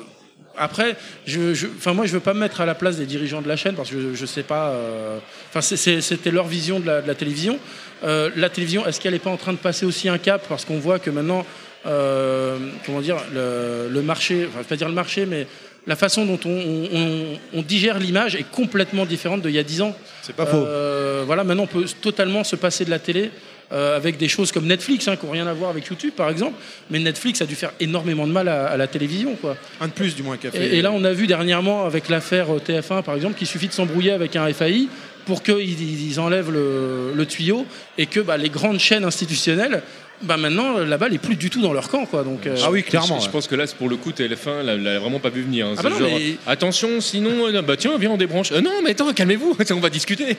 après, 0.58 0.98
je, 1.26 1.54
je- 1.54 1.68
enfin 1.68 1.94
moi, 1.94 2.06
je 2.06 2.12
veux 2.12 2.20
pas 2.20 2.34
me 2.34 2.40
mettre 2.40 2.60
à 2.62 2.66
la 2.66 2.76
place 2.76 2.98
des 2.98 3.06
dirigeants 3.06 3.42
de 3.42 3.48
la 3.48 3.56
chaîne 3.56 3.76
parce 3.76 3.90
que 3.90 4.00
je, 4.02 4.14
je 4.16 4.26
sais 4.26 4.44
pas. 4.44 4.70
euh, 4.72 5.18
Enfin, 5.50 5.62
c'était 5.62 6.32
leur 6.32 6.48
vision 6.48 6.80
de 6.80 6.86
la, 6.88 7.02
la 7.02 7.16
télévision. 7.16 7.58
Euh, 8.04 8.30
la 8.36 8.50
télévision, 8.50 8.86
est-ce 8.86 9.00
qu'elle 9.00 9.14
n'est 9.14 9.20
pas 9.20 9.30
en 9.30 9.38
train 9.38 9.54
de 9.54 9.58
passer 9.58 9.86
aussi 9.86 10.10
un 10.10 10.18
cap? 10.18 10.46
Parce 10.50 10.66
qu'on 10.66 10.80
voit 10.80 11.00
que 11.00 11.10
maintenant, 11.10 11.46
comment 11.84 13.02
dire, 13.02 13.18
le, 13.34 13.88
le 13.90 14.02
marché, 14.02 14.46
enfin, 14.48 14.58
je 14.60 14.64
vais 14.64 14.70
pas 14.70 14.76
dire 14.76 14.90
le 14.90 14.94
marché, 14.94 15.26
mais 15.26 15.48
la 15.90 15.98
façon 15.98 16.26
dont 16.26 16.40
on, 16.46 16.50
on- 16.50 16.90
on- 16.94 17.40
on 17.60 17.62
digère 17.64 18.00
l'image 18.00 18.36
est 18.36 18.50
complètement 18.50 19.06
différente 19.06 19.42
d'il 19.42 19.52
y 19.52 19.60
a 19.60 19.64
10 19.64 19.82
ans. 19.82 19.94
C'est 20.22 20.36
pas 20.36 20.46
faux. 20.46 20.58
Euh, 20.58 21.24
voilà, 21.26 21.44
maintenant 21.44 21.64
on 21.64 21.68
peut 21.68 21.84
totalement 22.02 22.46
se 22.46 22.56
passer 22.56 22.86
de 22.86 22.90
la 22.92 23.00
télé 23.00 23.32
euh, 23.72 23.96
avec 23.96 24.18
des 24.18 24.28
choses 24.28 24.52
comme 24.52 24.66
Netflix, 24.66 25.08
hein, 25.08 25.16
qui 25.16 25.26
n'ont 25.26 25.32
rien 25.32 25.46
à 25.48 25.54
voir 25.54 25.70
avec 25.72 25.86
YouTube 25.88 26.14
par 26.16 26.30
exemple. 26.30 26.54
Mais 26.90 27.00
Netflix 27.00 27.42
a 27.42 27.46
dû 27.46 27.56
faire 27.56 27.72
énormément 27.80 28.26
de 28.26 28.32
mal 28.32 28.48
à, 28.48 28.68
à 28.68 28.78
la 28.78 28.88
télévision. 28.88 29.36
Quoi. 29.36 29.58
Un 29.82 29.88
de 29.88 29.92
plus, 29.92 30.16
du 30.16 30.24
moins, 30.24 30.38
qu'a 30.38 30.50
fait. 30.52 30.70
Et, 30.76 30.78
et 30.78 30.82
là, 30.82 30.92
on 30.92 31.04
a 31.04 31.12
vu 31.12 31.28
dernièrement 31.28 31.86
avec 31.86 32.08
l'affaire 32.10 32.48
euh, 32.56 32.60
TF1 32.60 33.04
par 33.04 33.16
exemple, 33.16 33.36
qu'il 33.38 33.48
suffit 33.48 33.68
de 33.68 33.74
s'embrouiller 33.74 34.12
avec 34.12 34.36
un 34.36 34.52
FAI 34.54 34.88
pour 35.26 35.44
qu'ils 35.44 36.10
ils 36.10 36.20
enlèvent 36.20 36.52
le, 36.52 37.14
le 37.16 37.26
tuyau 37.26 37.66
et 38.00 38.06
que 38.08 38.20
bah, 38.20 38.38
les 38.38 38.50
grandes 38.50 38.80
chaînes 38.80 39.04
institutionnelles, 39.06 39.82
bah, 40.22 40.38
maintenant 40.38 40.78
la 40.80 40.98
balle 40.98 41.14
est 41.14 41.18
plus 41.20 41.36
du 41.36 41.50
tout 41.50 41.62
dans 41.62 41.74
leur 41.74 41.90
camp. 41.90 42.06
Quoi. 42.06 42.24
Donc, 42.24 42.46
euh, 42.48 42.56
Ah 42.64 42.72
oui, 42.72 42.82
Je, 42.86 42.90
clairement. 42.90 43.20
je 43.20 43.30
pense 43.30 43.48
que 43.48 43.56
là, 43.56 43.66
c'est 43.68 43.76
pour 43.78 43.90
le 43.90 43.96
coup, 43.96 44.12
TF1 44.12 44.64
l'a 44.64 44.76
l'a 44.78 45.00
vraiment 45.00 45.20
pas 45.20 45.30
vu 45.30 45.42
venir. 45.44 45.68
hein. 45.68 45.76
Ah 45.78 45.82
bah 45.84 45.90
non, 45.90 46.00
genre, 46.00 46.10
mais- 46.18 46.36
Attention, 46.48 47.02
sinon, 47.02 47.48
euh, 47.48 47.62
bah 47.62 47.78
tiens, 47.78 47.98
viens, 47.98 48.12
on 48.12 48.18
débranche. 48.18 48.52
Euh, 48.52 48.62
non, 48.62 48.72
mais 48.84 48.92
attends, 48.92 49.12
calmez-vous, 49.14 49.56
on 49.72 49.80
va 49.80 49.90
discuter. 49.90 50.36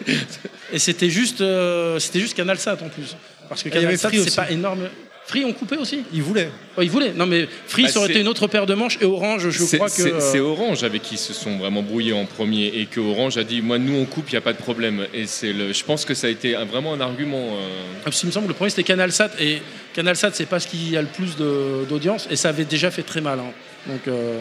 Et 0.73 0.79
c'était 0.79 1.11
juste, 1.11 1.41
euh, 1.41 1.99
c'était 1.99 2.21
juste 2.21 2.35
Canal 2.37 2.59
Sat 2.59 2.75
en 2.83 2.89
plus. 2.89 3.17
Parce 3.49 3.63
que 3.63 3.69
il 3.69 3.75
y 3.75 3.79
avait 3.79 3.85
Canal 3.97 3.99
Sat, 3.99 4.09
Free 4.11 4.21
c'est 4.25 4.37
pas 4.37 4.51
énorme. 4.51 4.89
Free 5.31 5.45
ont 5.45 5.53
coupé 5.53 5.77
aussi 5.77 6.03
Ils 6.13 6.23
voulaient. 6.25 6.51
Oh, 6.77 6.83
Ils 6.83 6.91
voulaient. 6.91 7.13
Non, 7.13 7.25
mais 7.25 7.47
Free, 7.69 7.85
Bah, 7.85 7.89
ça 7.89 8.01
aurait 8.01 8.11
été 8.11 8.21
une 8.21 8.27
autre 8.27 8.49
paire 8.49 8.67
de 8.67 8.75
manches. 8.75 8.99
Et 9.01 9.05
Orange, 9.05 9.49
je 9.51 9.77
crois 9.77 9.87
que. 9.89 9.93
C'est 9.95 10.13
euh, 10.13 10.19
c'est 10.21 10.41
Orange 10.41 10.83
avec 10.83 11.03
qui 11.03 11.17
se 11.17 11.33
sont 11.33 11.57
vraiment 11.57 11.83
brouillés 11.83 12.13
en 12.13 12.25
premier 12.27 12.67
et 12.67 12.87
que 12.87 12.99
Orange 12.99 13.39
a 13.39 13.45
dit, 13.45 13.63
moi, 13.63 13.79
nous, 13.79 13.95
on 13.95 14.07
coupe, 14.07 14.29
il 14.29 14.33
n'y 14.33 14.39
a 14.39 14.41
pas 14.41 14.53
de 14.53 14.59
problème. 14.59 15.07
Et 15.15 15.27
c'est 15.27 15.53
le, 15.53 15.73
je 15.73 15.85
pense 15.85 16.05
que 16.05 16.15
ça 16.15 16.27
a 16.27 16.31
été 16.31 16.55
vraiment 16.69 16.95
un 16.95 17.01
argument. 17.01 17.39
euh, 17.53 17.69
Parce 18.03 18.19
qu'il 18.19 18.27
me 18.27 18.33
semble 18.33 18.47
que 18.47 18.51
le 18.51 18.57
premier 18.57 18.71
c'était 18.71 18.83
Canal 18.83 19.13
Sat. 19.13 19.31
Et 19.39 19.63
Canal 19.95 20.17
Sat, 20.17 20.33
c'est 20.35 20.47
pas 20.47 20.59
ce 20.59 20.67
qui 20.67 20.97
a 20.97 21.03
le 21.03 21.07
plus 21.09 21.37
de- 21.37 21.85
d'audience. 21.89 22.27
Et 22.29 22.35
ça 22.35 22.49
avait 22.49 22.65
déjà 22.65 22.91
fait 22.91 23.03
très 23.05 23.21
mal. 23.21 23.39
hein. 23.39 23.53
Donc. 23.87 24.01
euh, 24.09 24.41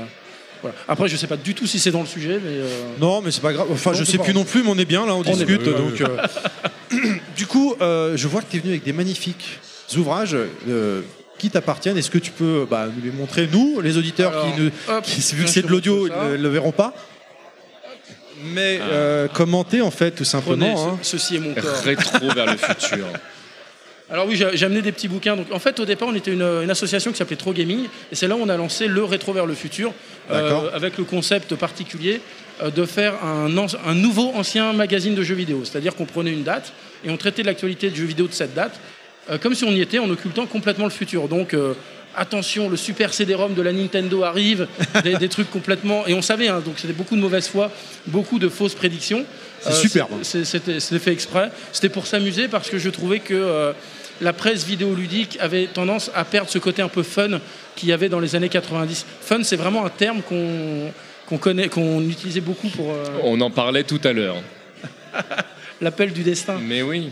voilà. 0.61 0.76
Après, 0.88 1.07
je 1.07 1.16
sais 1.16 1.28
pas 1.28 1.38
du 1.38 1.53
tout 1.53 1.68
si 1.68 1.78
c'est 1.80 1.91
dans 1.91 2.02
le 2.02 2.07
sujet, 2.07 2.34
mais. 2.44 2.49
euh, 2.52 2.68
Non, 2.99 3.22
mais 3.22 3.30
c'est 3.32 3.41
pas 3.41 3.53
grave. 3.53 3.68
Enfin, 3.72 3.91
Non, 3.91 3.98
je 3.98 4.03
sais 4.06 4.18
pas 4.18 4.24
plus 4.24 4.34
non 4.34 4.44
plus, 4.44 4.64
mais 4.64 4.70
on 4.72 4.78
est 4.80 4.86
bien 4.86 5.06
là, 5.06 5.14
on, 5.16 5.22
discute. 5.22 5.61
bien. 5.61 5.72
donc, 5.72 6.02
euh, 6.02 6.18
du 7.38 7.45
coup, 7.45 7.76
euh, 7.80 8.18
je 8.18 8.28
vois 8.28 8.41
que 8.41 8.48
tu 8.49 8.57
es 8.57 8.60
venu 8.60 8.72
avec 8.72 8.84
des 8.84 8.91
magnifiques 8.94 9.60
ouvrages 9.98 10.36
euh, 10.68 11.02
qui 11.38 11.49
t'appartiennent? 11.49 11.98
Est-ce 11.98 12.10
que 12.11 12.18
tu 12.18 12.32
peux 12.32 12.68
bah, 12.70 12.88
nous 12.95 13.03
les 13.03 13.11
montrer, 13.11 13.48
nous, 13.52 13.82
les 13.82 13.98
auditeurs 13.98 14.32
Alors, 14.32 14.53
qui, 14.56 14.61
ne, 14.61 14.68
hop, 14.90 15.03
qui- 15.03 15.22
je 15.22 15.36
vu 15.36 15.44
que 15.45 15.49
c'est 15.49 15.61
de 15.61 15.68
l'audio, 15.68 16.07
ne 16.07 16.36
le 16.38 16.49
verront 16.49 16.72
pas 16.72 16.94
Mais 18.44 18.80
euh, 18.82 19.28
commenter 19.28 19.82
en 19.82 19.91
fait, 19.91 20.11
tout 20.11 20.24
Prenez, 20.24 20.45
simplement. 20.45 20.88
hein. 20.94 20.99
ce- 21.02 21.18
ceci 21.18 21.36
est 21.36 21.40
mon 21.40 21.53
corps. 21.53 21.82
rétro 21.84 22.30
vers 22.34 22.45
le 22.45 22.57
futur. 22.57 23.06
Alors 24.11 24.26
oui, 24.28 24.36
j'ai 24.53 24.66
amené 24.66 24.82
des 24.82 24.91
petits 24.91 25.07
bouquins. 25.07 25.36
Donc, 25.36 25.52
en 25.52 25.60
fait, 25.60 25.80
au 25.80 25.86
départ, 25.86 26.07
on 26.07 26.16
était 26.16 26.32
une, 26.34 26.41
une 26.41 26.72
association 26.72 27.11
qui 27.11 27.18
s'appelait 27.18 27.36
Tro 27.36 27.53
Gaming, 27.53 27.86
et 28.11 28.16
c'est 28.16 28.28
là 28.28 28.36
où 28.36 28.40
on 28.41 28.49
a 28.49 28.57
lancé 28.57 28.88
le 28.88 29.03
rétro 29.03 29.34
vers 29.34 29.45
le 29.45 29.53
futur, 29.53 29.94
euh, 30.32 30.72
avec 30.74 30.98
le 30.98 31.03
concept 31.03 31.53
particulier 31.53 32.20
euh, 32.64 32.72
de 32.72 32.86
faire 32.86 33.24
un, 33.24 33.48
un 33.86 33.94
nouveau 33.94 34.32
ancien 34.34 34.74
magazine 34.74 35.14
de 35.14 35.22
jeux 35.22 35.35
vidéo. 35.35 35.61
C'est-à-dire 35.64 35.95
qu'on 35.95 36.06
prenait 36.06 36.32
une 36.34 36.42
date 36.42 36.74
et 37.06 37.11
on 37.11 37.18
traitait 37.18 37.43
de 37.43 37.48
l'actualité 37.48 37.92
de 37.92 37.95
jeux 37.95 38.06
vidéo 38.06 38.27
de 38.27 38.34
cette 38.34 38.56
date, 38.56 38.74
euh, 38.74 38.89
comme 39.38 39.53
si 39.56 39.64
on 39.64 39.72
y 39.72 39.82
était, 39.82 39.99
en 39.99 40.09
occultant 40.09 40.45
complètement 40.45 40.85
le 40.85 40.91
futur. 40.91 41.27
Donc 41.27 41.53
euh, 41.53 41.74
attention, 42.16 42.69
le 42.69 42.77
super 42.77 43.14
CD-ROM 43.14 43.53
de 43.53 43.61
la 43.61 43.72
Nintendo 43.72 44.24
arrive, 44.24 44.67
des, 45.03 45.16
des 45.17 45.30
trucs 45.30 45.49
complètement. 45.51 46.08
Et 46.08 46.14
on 46.14 46.22
savait, 46.22 46.48
hein, 46.48 46.61
donc 46.66 46.75
c'était 46.77 46.93
beaucoup 46.93 47.16
de 47.16 47.22
mauvaise 47.22 47.48
foi, 47.48 47.72
beaucoup 48.08 48.40
de 48.40 48.49
fausses 48.49 48.75
prédictions. 48.75 49.25
C'est 49.61 49.74
superbe. 49.74 50.11
c'est- 50.24 50.45
C'était 50.45 50.80
c'était 50.80 50.99
fait 50.99 51.11
exprès. 51.14 51.51
C'était 51.72 51.90
pour 51.90 52.08
s'amuser 52.08 52.48
parce 52.48 52.69
que 52.69 52.77
je 52.77 52.90
trouvais 52.90 53.19
que 53.19 53.33
euh, 53.33 53.74
la 54.22 54.33
presse 54.33 54.66
vidéoludique 54.66 55.38
avait 55.40 55.67
tendance 55.67 56.09
à 56.16 56.25
perdre 56.25 56.49
ce 56.49 56.58
côté 56.59 56.82
un 56.82 56.88
peu 56.90 57.03
fun 57.03 57.40
qu'il 57.75 57.90
y 57.90 57.93
avait 57.93 58.09
dans 58.09 58.19
les 58.19 58.35
années 58.35 58.49
90. 58.49 59.06
Fun, 59.22 59.43
c'est 59.43 59.56
vraiment 59.58 59.85
un 59.85 59.90
terme 59.90 60.22
qu'on 60.22 60.91
qu'on 61.27 61.38
connaît, 61.38 61.67
qu'on 61.69 62.01
utilisait 62.09 62.41
beaucoup 62.41 62.69
pour 62.69 62.90
euh, 62.91 63.03
On 63.24 63.40
en 63.41 63.51
parlait 63.51 63.83
tout 63.83 64.01
à 64.03 64.14
l'heure. 64.14 64.38
l'appel 65.82 66.11
du 66.11 66.24
destin. 66.24 66.58
Mais 66.61 66.82
oui. 66.82 67.09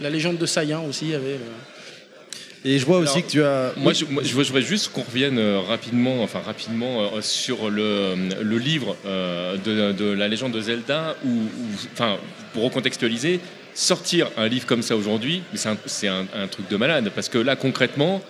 La 0.00 0.10
légende 0.10 0.38
de 0.38 0.46
Saiyan 0.46 0.84
aussi 0.86 1.06
il 1.06 1.10
y 1.10 1.14
avait. 1.14 1.26
euh, 1.34 2.64
Et 2.64 2.78
je 2.78 2.86
vois 2.86 2.98
aussi 2.98 3.12
Alors, 3.18 3.26
que 3.26 3.30
tu 3.30 3.42
as. 3.42 3.72
Moi, 3.76 3.92
je, 3.92 4.04
moi, 4.06 4.22
je 4.24 4.32
voudrais 4.34 4.62
juste 4.62 4.92
qu'on 4.92 5.02
revienne 5.02 5.38
euh, 5.38 5.60
rapidement, 5.60 6.22
enfin 6.22 6.40
rapidement, 6.44 7.02
euh, 7.14 7.20
sur 7.20 7.70
le, 7.70 8.14
le 8.40 8.58
livre 8.58 8.96
euh, 9.06 9.56
de, 9.56 9.92
de 9.92 10.10
la 10.12 10.28
légende 10.28 10.52
de 10.52 10.60
Zelda, 10.60 11.16
où, 11.24 11.28
où- 11.28 11.76
enfin, 11.92 12.16
pour 12.52 12.64
recontextualiser, 12.64 13.40
sortir 13.74 14.28
un 14.36 14.48
livre 14.48 14.66
comme 14.66 14.82
ça 14.82 14.96
aujourd'hui, 14.96 15.42
c'est 15.54 15.68
un, 15.68 15.76
c'est 15.86 16.08
un- 16.08 16.26
un 16.36 16.46
truc 16.46 16.68
de 16.68 16.76
malade, 16.76 17.10
parce 17.14 17.28
que 17.28 17.38
là, 17.38 17.56
concrètement, 17.56 18.22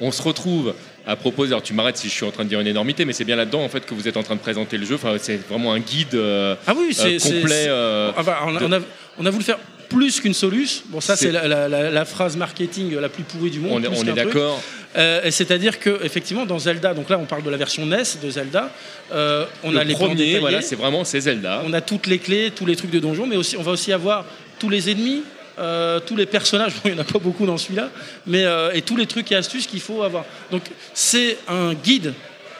on 0.00 0.10
se 0.12 0.22
retrouve 0.22 0.74
à 1.06 1.16
proposer. 1.16 1.52
Alors, 1.52 1.62
tu 1.62 1.74
m'arrêtes 1.74 1.96
si 1.96 2.08
je 2.08 2.12
suis 2.14 2.24
en 2.26 2.30
train 2.30 2.44
de 2.44 2.48
dire 2.48 2.60
une 2.60 2.66
énormité, 2.66 3.04
mais 3.04 3.12
c'est 3.12 3.24
bien 3.24 3.36
là-dedans 3.36 3.62
en 3.64 3.68
fait 3.68 3.84
que 3.86 3.94
vous 3.94 4.06
êtes 4.08 4.16
en 4.16 4.22
train 4.22 4.34
de 4.36 4.40
présenter 4.40 4.78
le 4.78 4.86
jeu. 4.86 4.94
Enfin, 4.96 5.16
c'est 5.18 5.36
vraiment 5.48 5.72
un 5.72 5.80
guide 5.80 6.14
euh, 6.14 6.54
Ah 6.66 6.74
oui, 6.76 6.96
euh, 7.00 7.18
complet. 7.18 7.66
euh, 7.68 8.12
Enfin, 8.16 8.36
on, 8.46 8.56
a, 8.56 8.60
de- 8.60 8.64
on 8.66 8.72
a- 8.72 8.80
on 9.18 9.26
a 9.26 9.30
voulu 9.30 9.44
faire 9.44 9.58
plus 9.90 10.20
qu'une 10.20 10.32
soluce. 10.32 10.82
Bon, 10.86 11.00
ça, 11.02 11.16
C'est- 11.16 11.30
la, 11.32 11.46
la- 11.46 11.68
la- 11.68 11.90
la 11.90 12.04
phrase 12.06 12.36
marketing 12.36 12.94
la 12.98 13.08
plus 13.10 13.24
pourrie 13.24 13.50
du 13.50 13.60
monde. 13.60 13.84
on 13.86 13.92
est, 13.92 14.10
on 14.10 14.14
d'accord. 14.14 14.62
Euh, 14.96 15.30
C'est-à-dire 15.30 15.78
que 15.78 16.00
effectivement, 16.02 16.46
dans 16.46 16.58
Zelda, 16.58 16.94
donc 16.94 17.10
là, 17.10 17.18
on 17.18 17.26
parle 17.26 17.42
de 17.42 17.50
la 17.50 17.56
version 17.58 17.84
NES 17.84 18.02
de 18.22 18.30
Zelda. 18.30 18.72
euh, 19.12 19.44
on 19.62 19.70
le 19.72 19.78
a 19.78 19.84
les 19.84 19.94
plans 19.94 20.06
premier, 20.06 20.14
détaillés, 20.16 20.38
voilà, 20.38 20.62
c'est 20.62 20.76
vraiment 20.76 21.04
c'est 21.04 21.20
Zelda. 21.20 21.62
on 21.66 21.72
a 21.74 21.80
toutes 21.82 22.06
les 22.06 22.18
clés, 22.18 22.50
tous 22.54 22.64
les 22.66 22.76
trucs 22.76 22.90
de 22.90 22.98
donjon, 23.00 23.26
mais 23.26 23.36
aussi, 23.36 23.56
on 23.56 23.62
va 23.62 23.72
aussi 23.72 23.92
avoir 23.92 24.24
tous 24.58 24.70
les 24.70 24.88
ennemis. 24.90 25.22
euh, 25.58 26.00
tous 26.00 26.16
les 26.16 26.24
personnages, 26.26 26.72
bon, 26.76 26.80
il 26.86 26.92
n'y 26.94 26.98
en 26.98 27.02
a 27.02 27.04
pas 27.04 27.18
beaucoup 27.18 27.44
dans 27.44 27.58
celui-là, 27.58 27.90
mais 28.26 28.44
euh, 28.44 28.70
et 28.72 28.80
tous 28.80 28.96
les 28.96 29.04
trucs 29.06 29.30
et 29.30 29.36
astuces 29.36 29.66
qu'il 29.66 29.80
faut 29.80 30.02
avoir. 30.02 30.24
Donc 30.50 30.62
c'est 30.94 31.36
un 31.48 31.74
guide 31.74 32.14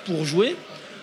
pour 0.04 0.24
jouer, 0.26 0.54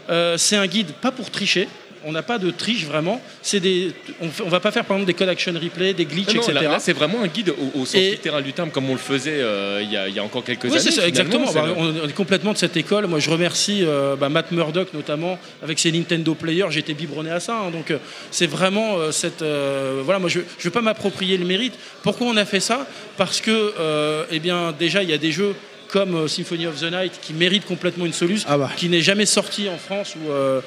euh, 0.09 0.38
c'est 0.38 0.57
un 0.57 0.67
guide 0.67 0.91
pas 1.01 1.11
pour 1.11 1.31
tricher. 1.31 1.67
On 2.06 2.11
n'a 2.11 2.24
pas 2.24 2.38
de 2.38 2.51
triche 2.51 2.85
vraiment. 2.85 3.22
C'est 3.42 3.59
des, 3.59 3.92
on, 4.22 4.27
on 4.45 4.50
va 4.50 4.59
pas 4.59 4.72
faire 4.72 4.85
par 4.85 4.98
exemple 4.98 5.11
des 5.11 5.17
code 5.17 5.30
action 5.30 5.53
replay, 5.53 5.93
des 5.93 6.06
glitches, 6.06 6.34
non, 6.35 6.42
etc. 6.42 6.53
là, 6.53 6.61
là, 6.64 6.80
c'est 6.80 6.93
vraiment 6.93 7.22
un 7.22 7.27
guide 7.27 7.50
au, 7.50 7.80
au 7.82 7.85
sens 7.85 7.95
Et- 7.95 8.11
littéral 8.11 8.43
du 8.43 8.53
terme, 8.53 8.69
comme 8.72 8.90
on 8.90 8.93
le 8.93 8.98
faisait 9.00 9.40
euh, 9.40 9.82
il 9.84 9.92
y, 9.92 9.98
a, 9.98 10.08
il 10.08 10.16
y 10.16 10.19
a 10.19 10.24
encore 10.24 10.43
quelques 10.43 10.66
Oui, 10.66 10.72
années. 10.72 10.80
c'est 10.80 10.92
ça, 10.92 11.01
finalement, 11.03 11.08
exactement. 11.08 11.48
c'est 11.48 11.53
Bah, 11.59 11.66
le- 11.93 12.01
on 12.03 12.08
est 12.08 12.14
complètement 12.14 12.53
de 12.53 12.58
cette 12.58 12.77
école. 12.77 13.08
Moi, 13.08 13.19
je 13.19 13.30
remercie 13.30 13.82
euh, 13.84 14.16
bah, 14.16 14.30
Matt 14.30 14.51
Murdock 14.51 14.93
notamment 14.93 15.40
avec 15.64 15.80
ses 15.80 15.92
Nintendo 15.92 16.34
Players. 16.35 16.67
J'étais 16.69 16.93
biberonné 16.93 17.32
à 17.32 17.40
ça. 17.40 17.58
hein. 17.58 17.72
donc, 17.72 17.92
euh, 17.92 17.98
c'est 18.32 18.48
vraiment 18.48 18.98
euh, 18.98 19.11
cette. 19.11 19.42
euh, 19.42 20.01
voilà, 20.03 20.19
moi, 20.19 20.30
je 20.30 20.40
ne 20.40 20.43
veux 20.61 20.69
pas 20.72 20.82
m'approprier 20.82 21.38
le 21.38 21.45
mérite. 21.45 21.74
Pourquoi 22.03 22.27
on 22.27 22.38
a 22.38 22.45
fait 22.45 22.59
ça? 22.59 22.85
Parce 23.17 23.42
que, 23.42 23.74
euh, 23.80 24.24
eh 24.32 24.40
bien, 24.40 24.74
déjà, 24.77 25.03
il 25.03 25.09
y 25.09 25.14
a 25.14 25.17
des 25.17 25.32
jeux 25.32 25.56
comme 25.90 26.16
euh, 26.16 26.27
Symphony 26.27 26.67
of 26.67 26.80
the 26.82 26.92
Night 26.92 27.14
qui 27.22 27.34
méritent 27.34 27.66
complètement 27.66 28.06
une 28.06 28.11
solution, 28.14 28.48
Ah 28.51 28.58
bah. 28.58 28.69
qui 28.76 28.90
n'est 28.90 29.01
jamais 29.01 29.26
sorti 29.26 29.69
en 29.69 29.77
France 29.77 30.16
ou. 30.16 30.30
euh, 30.32 30.59
ou, 30.59 30.64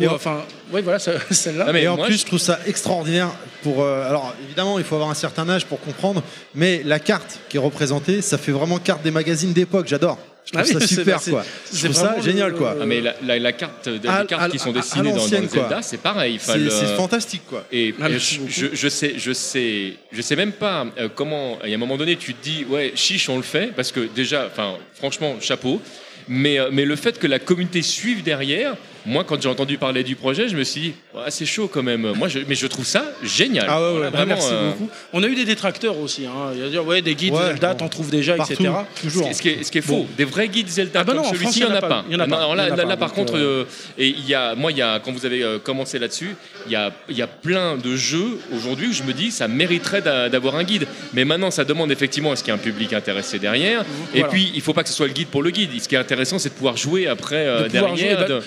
Et 0.00 0.06
en- 0.08 0.14
enfin, 0.14 0.42
oui, 0.72 0.80
voilà, 0.82 0.98
celle-là. 1.30 1.66
Ah, 1.68 1.72
mais 1.72 1.82
et 1.82 1.88
en 1.88 1.96
moi, 1.96 2.06
plus, 2.06 2.14
je- 2.14 2.20
je 2.20 2.26
trouve 2.26 2.38
ça 2.38 2.58
extraordinaire. 2.66 3.28
Pour, 3.62 3.82
euh, 3.82 4.08
alors, 4.08 4.34
évidemment, 4.44 4.78
il 4.78 4.84
faut 4.84 4.94
avoir 4.96 5.10
un 5.10 5.14
certain 5.14 5.48
âge 5.48 5.66
pour 5.66 5.80
comprendre, 5.80 6.22
mais 6.54 6.82
la 6.84 6.98
carte 6.98 7.38
qui 7.48 7.56
est 7.56 7.60
représentée, 7.60 8.20
ça 8.22 8.38
fait 8.38 8.52
vraiment 8.52 8.78
carte 8.78 9.02
des 9.02 9.10
magazines 9.10 9.52
d'époque. 9.52 9.86
J'adore. 9.88 10.18
Je 10.44 10.50
trouve 10.50 10.62
Ah 10.62 10.66
oui, 10.66 10.72
ça 10.72 10.80
c'est- 10.88 10.94
super, 10.96 11.20
quoi. 11.22 11.44
c'est 11.66 11.76
Je 11.78 11.84
trouve 11.84 11.96
ça 11.96 12.06
vraiment 12.08 12.22
génial, 12.22 12.52
quoi. 12.54 12.74
Ah, 12.80 12.84
mais 12.84 13.00
la, 13.00 13.14
la- 13.24 13.38
la 13.38 13.52
carte, 13.52 13.86
les 13.86 14.08
À- 14.08 14.24
cartes 14.24 14.42
à- 14.42 14.48
qui 14.48 14.58
sont 14.58 14.72
dessinées 14.72 15.10
dans, 15.12 15.18
dans 15.18 15.26
Zelda, 15.28 15.46
quoi. 15.68 15.82
c'est 15.82 15.98
pareil. 16.00 16.38
C'est 16.40 16.58
le- 16.58 16.70
fantastique, 16.70 17.42
quoi. 17.48 17.64
Et, 17.70 17.94
Ah, 18.00 18.08
et 18.08 18.12
merci 18.12 18.34
je, 18.34 18.40
beaucoup. 18.40 18.52
je- 18.52 18.66
je 18.74 18.88
sais, 18.88 19.14
je 19.18 19.32
sais, 19.32 19.92
je 20.10 20.20
sais 20.22 20.34
même 20.34 20.50
pas 20.52 20.86
euh, 20.98 21.08
comment. 21.14 21.58
Il 21.62 21.70
y 21.70 21.72
a 21.72 21.76
un 21.76 21.78
moment 21.78 21.96
donné, 21.96 22.16
tu 22.16 22.34
te 22.34 22.42
dis, 22.42 22.64
ouais, 22.68 22.92
chiche, 22.96 23.28
on 23.28 23.36
le 23.36 23.42
fait, 23.44 23.68
parce 23.76 23.92
que 23.92 24.00
déjà, 24.00 24.46
enfin, 24.46 24.74
franchement, 24.94 25.36
chapeau. 25.40 25.80
Mais, 26.28 26.58
euh, 26.58 26.70
mais 26.72 26.84
le 26.84 26.96
fait 26.96 27.18
que 27.20 27.26
la 27.28 27.38
communauté 27.38 27.82
suive 27.82 28.22
derrière, 28.24 28.74
moi, 29.06 29.24
quand 29.24 29.40
j'ai 29.40 29.48
entendu 29.48 29.78
parler 29.78 30.02
du 30.04 30.14
projet, 30.16 30.48
je 30.48 30.56
me 30.56 30.64
suis 30.64 30.80
dit, 30.80 30.94
ouais, 31.14 31.22
c'est 31.30 31.46
chaud 31.46 31.68
quand 31.72 31.82
même. 31.82 32.12
Moi, 32.16 32.28
je, 32.28 32.40
mais 32.48 32.54
je 32.54 32.66
trouve 32.66 32.84
ça 32.86 33.04
génial. 33.22 33.66
Ah 33.68 33.80
ouais, 33.80 33.86
ouais, 33.86 33.92
Voilà, 33.94 34.10
Bah, 34.10 34.16
vraiment. 34.18 34.34
merci 34.34 34.48
euh, 34.52 34.70
beaucoup. 34.70 34.88
On 35.12 35.22
a 35.22 35.26
eu 35.28 35.34
des 35.34 35.44
détracteurs 35.44 35.98
aussi. 35.98 36.26
Hein. 36.26 36.52
Il 36.54 36.60
y 36.60 36.64
a 36.64 36.68
dire, 36.68 36.86
ouais, 36.86 37.02
des 37.02 37.14
guides 37.14 37.32
Ouais, 37.34 37.46
Zelda, 37.48 37.72
bon. 37.72 37.78
t'en 37.78 37.88
trouves 37.88 38.10
déjà, 38.10 38.34
Partout, 38.36 38.52
etc. 38.54 38.70
Ce 38.96 39.02
toujours. 39.02 39.28
qui, 39.28 39.34
ce 39.34 39.42
qui 39.42 39.48
est, 39.48 39.62
ce 39.64 39.70
qui 39.72 39.78
est 39.78 39.86
Bon. 39.86 40.02
faux, 40.04 40.08
des 40.16 40.24
vrais 40.24 40.48
guides 40.48 40.68
Zelda 40.68 41.00
Ah 41.00 41.04
bah 41.04 41.12
comme 41.14 41.22
non, 41.22 41.28
en 41.28 41.32
celui-ci, 41.32 41.42
France, 41.44 41.56
il 41.56 41.64
n'y 41.66 41.72
en 41.72 41.74
a 41.74 41.80
pas. 41.80 42.04
Il 42.08 42.12
y 42.12 42.16
en 42.16 42.20
a 42.20 42.26
Non, 42.26 42.36
pas. 42.36 42.42
alors 42.42 42.54
là, 42.54 42.64
a 42.92 42.96
par 42.96 43.12
contre, 43.12 43.36
euh, 43.36 43.62
euh, 43.62 43.64
et 43.98 44.08
il 44.08 44.26
y 44.28 44.34
a, 44.34 44.54
moi, 44.54 44.70
il 44.70 44.78
y 44.78 44.82
a, 44.82 45.00
quand 45.00 45.12
vous 45.12 45.26
avez 45.26 45.44
commencé 45.64 45.98
là-dessus, 45.98 46.34
il 46.66 46.72
y 46.72 46.76
a, 46.76 46.92
il 47.08 47.16
y 47.16 47.22
a 47.22 47.26
plein 47.26 47.76
de 47.76 47.96
jeux 47.96 48.38
aujourd'hui 48.56 48.88
où 48.88 48.92
je 48.92 49.02
me 49.02 49.12
dis 49.12 49.30
ça 49.30 49.48
mériterait 49.48 50.02
d'a- 50.02 50.28
d'avoir 50.28 50.56
un 50.56 50.64
guide. 50.64 50.86
Mais 51.14 51.24
maintenant, 51.24 51.50
ça 51.50 51.64
demande 51.64 51.90
effectivement 51.90 52.32
à 52.32 52.36
ce 52.36 52.42
qu'il 52.44 52.52
y 52.52 52.56
ait 52.56 52.60
un 52.60 52.62
public 52.62 52.92
intéressé 52.92 53.38
derrière? 53.38 53.82
Et 54.14 54.18
Voilà. 54.20 54.28
puis, 54.28 54.52
il 54.54 54.60
faut 54.60 54.72
pas 54.72 54.82
que 54.82 54.88
ce 54.88 54.94
soit 54.94 55.06
le 55.06 55.12
guide 55.12 55.28
pour 55.28 55.42
le 55.42 55.50
guide. 55.50 55.70
Ce 55.82 55.88
qui 55.88 55.94
est 55.94 55.98
intéressant, 55.98 56.38
c'est 56.38 56.50
de 56.50 56.54
pouvoir 56.54 56.76
jouer 56.76 57.06
après 57.08 57.46
euh, 57.46 57.64
de 57.64 57.68
derrière. 57.68 58.16
jouer, 58.16 58.26
bah, 58.28 58.40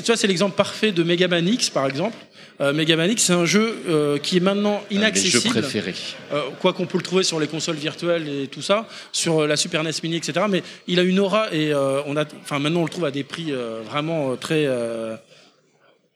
de- 0.00 0.02
c'est- 0.02 0.02
tu 0.02 0.06
vois, 0.06 0.16
c'est 0.16 0.26
l'exemple 0.26 0.56
parfait 0.56 0.92
de 0.92 1.02
Mega 1.02 1.28
Man 1.28 1.46
X, 1.46 1.70
par 1.70 1.86
exemple. 1.86 2.16
Euh, 2.60 2.74
Mega 2.74 2.94
Man 2.94 3.10
X, 3.10 3.22
c'est 3.22 3.32
un 3.32 3.46
jeu 3.46 3.74
euh, 3.88 4.18
qui 4.18 4.36
est 4.36 4.40
maintenant 4.40 4.76
un 4.76 4.80
jeux 4.90 4.96
inaccessible. 4.96 5.48
préférés. 5.48 5.94
Euh, 6.32 6.42
quoi 6.60 6.74
qu'on 6.74 6.84
peut 6.84 6.98
le 6.98 7.02
trouver 7.02 7.22
sur 7.22 7.40
les 7.40 7.46
consoles 7.46 7.76
virtuelles 7.76 8.28
et 8.28 8.48
tout 8.48 8.60
ça, 8.60 8.86
sur 9.12 9.46
la 9.46 9.56
Super 9.56 9.82
NES 9.82 9.92
Mini, 10.02 10.16
etc. 10.16 10.44
Mais 10.48 10.62
il 10.86 11.00
a 11.00 11.02
une 11.02 11.18
aura 11.20 11.48
et 11.54 11.72
euh, 11.72 12.02
on 12.06 12.16
a, 12.18 12.24
enfin 12.42 12.58
maintenant 12.58 12.80
on 12.80 12.84
le 12.84 12.90
trouve 12.90 13.06
à 13.06 13.10
des 13.10 13.24
prix 13.24 13.46
euh, 13.50 13.80
vraiment 13.88 14.32
euh, 14.32 14.36
très, 14.36 14.66
euh, 14.66 15.16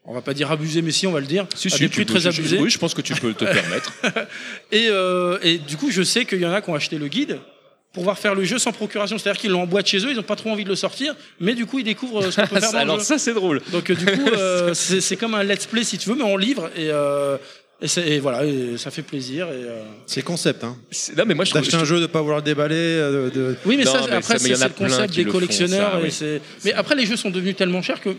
on 0.04 0.12
va 0.12 0.20
pas 0.20 0.34
dire 0.34 0.50
abusés, 0.52 0.82
mais 0.82 0.90
si 0.90 1.06
on 1.06 1.12
va 1.12 1.20
le 1.20 1.26
dire, 1.26 1.46
Si, 1.56 1.68
à 1.68 1.70
si, 1.70 1.78
des 1.78 1.88
tu 1.88 1.94
prix 1.94 2.04
peux- 2.04 2.12
très 2.12 2.26
abusés. 2.26 2.58
Oui, 2.58 2.68
je 2.68 2.76
pense 2.78 2.92
que 2.92 3.00
tu 3.00 3.14
peux 3.14 3.32
te 3.32 3.46
permettre. 3.46 3.92
Et, 4.70 4.88
euh, 4.90 5.38
et 5.42 5.56
du 5.56 5.78
coup, 5.78 5.90
je 5.90 6.02
sais 6.02 6.26
qu'il 6.26 6.40
y 6.40 6.46
en 6.46 6.52
a 6.52 6.60
qui 6.60 6.68
ont 6.68 6.74
acheté 6.74 6.98
le 6.98 7.08
guide 7.08 7.38
pour 7.94 8.02
pouvoir 8.02 8.18
faire 8.18 8.34
le 8.34 8.44
jeu 8.44 8.58
sans 8.58 8.72
procuration. 8.72 9.16
C'est-à-dire 9.18 9.40
qu'ils 9.40 9.50
l'ont 9.52 9.62
en 9.62 9.66
boîte 9.66 9.86
chez 9.86 9.98
eux, 9.98 10.10
ils 10.10 10.16
n'ont 10.16 10.22
pas 10.24 10.36
trop 10.36 10.50
envie 10.50 10.64
de 10.64 10.68
le 10.68 10.74
sortir, 10.74 11.14
mais 11.40 11.54
du 11.54 11.64
coup, 11.64 11.78
ils 11.78 11.84
découvrent 11.84 12.28
ce 12.30 12.40
qu'on 12.40 12.46
peut 12.48 12.60
faire 12.60 12.72
dans 12.72 12.78
Alors 12.78 12.96
le 12.96 13.00
jeu. 13.00 13.06
ça, 13.06 13.18
c'est 13.18 13.32
drôle. 13.34 13.62
Donc 13.72 13.88
euh, 13.88 13.94
du 13.94 14.04
coup, 14.04 14.28
euh, 14.36 14.74
c'est 14.74 15.16
comme 15.16 15.34
un 15.34 15.44
let's 15.44 15.66
play 15.66 15.84
si 15.84 15.96
tu 15.96 16.08
veux, 16.10 16.16
mais 16.16 16.24
en 16.24 16.36
livre 16.36 16.68
et, 16.76 16.90
euh, 16.90 17.36
et, 17.80 17.86
c'est- 17.88 18.06
et 18.08 18.18
voilà, 18.18 18.44
et 18.44 18.76
ça 18.78 18.90
fait 18.90 19.02
plaisir. 19.02 19.46
Euh, 19.50 19.82
C'est 20.06 20.22
concept, 20.22 20.64
hein. 20.64 20.76
Non, 21.16 21.24
mais 21.26 21.34
moi, 21.34 21.44
je 21.44 21.50
trouve. 21.50 21.62
D'acheter 21.62 21.76
un 21.76 21.84
jeu, 21.84 22.00
de 22.00 22.06
pas 22.06 22.20
vouloir 22.20 22.38
le 22.38 22.44
déballer. 22.44 22.74
de... 23.32 23.56
Oui, 23.64 23.76
mais 23.76 23.84
Non, 23.84 23.92
ça, 23.92 24.00
mais 24.08 24.16
après, 24.16 24.38
c'est 24.38 24.48
le 24.48 24.68
concept 24.70 25.14
des 25.14 25.24
font, 25.24 25.30
collectionneurs. 25.32 25.92
ça, 25.92 26.00
et 26.00 26.02
oui. 26.04 26.10
c'est- 26.10 26.40
Mais 26.64 26.72
après, 26.72 26.94
les 26.96 27.06
jeux 27.06 27.16
sont 27.16 27.30
devenus 27.30 27.54
tellement 27.56 27.82
chers 27.82 28.00
que 28.00 28.10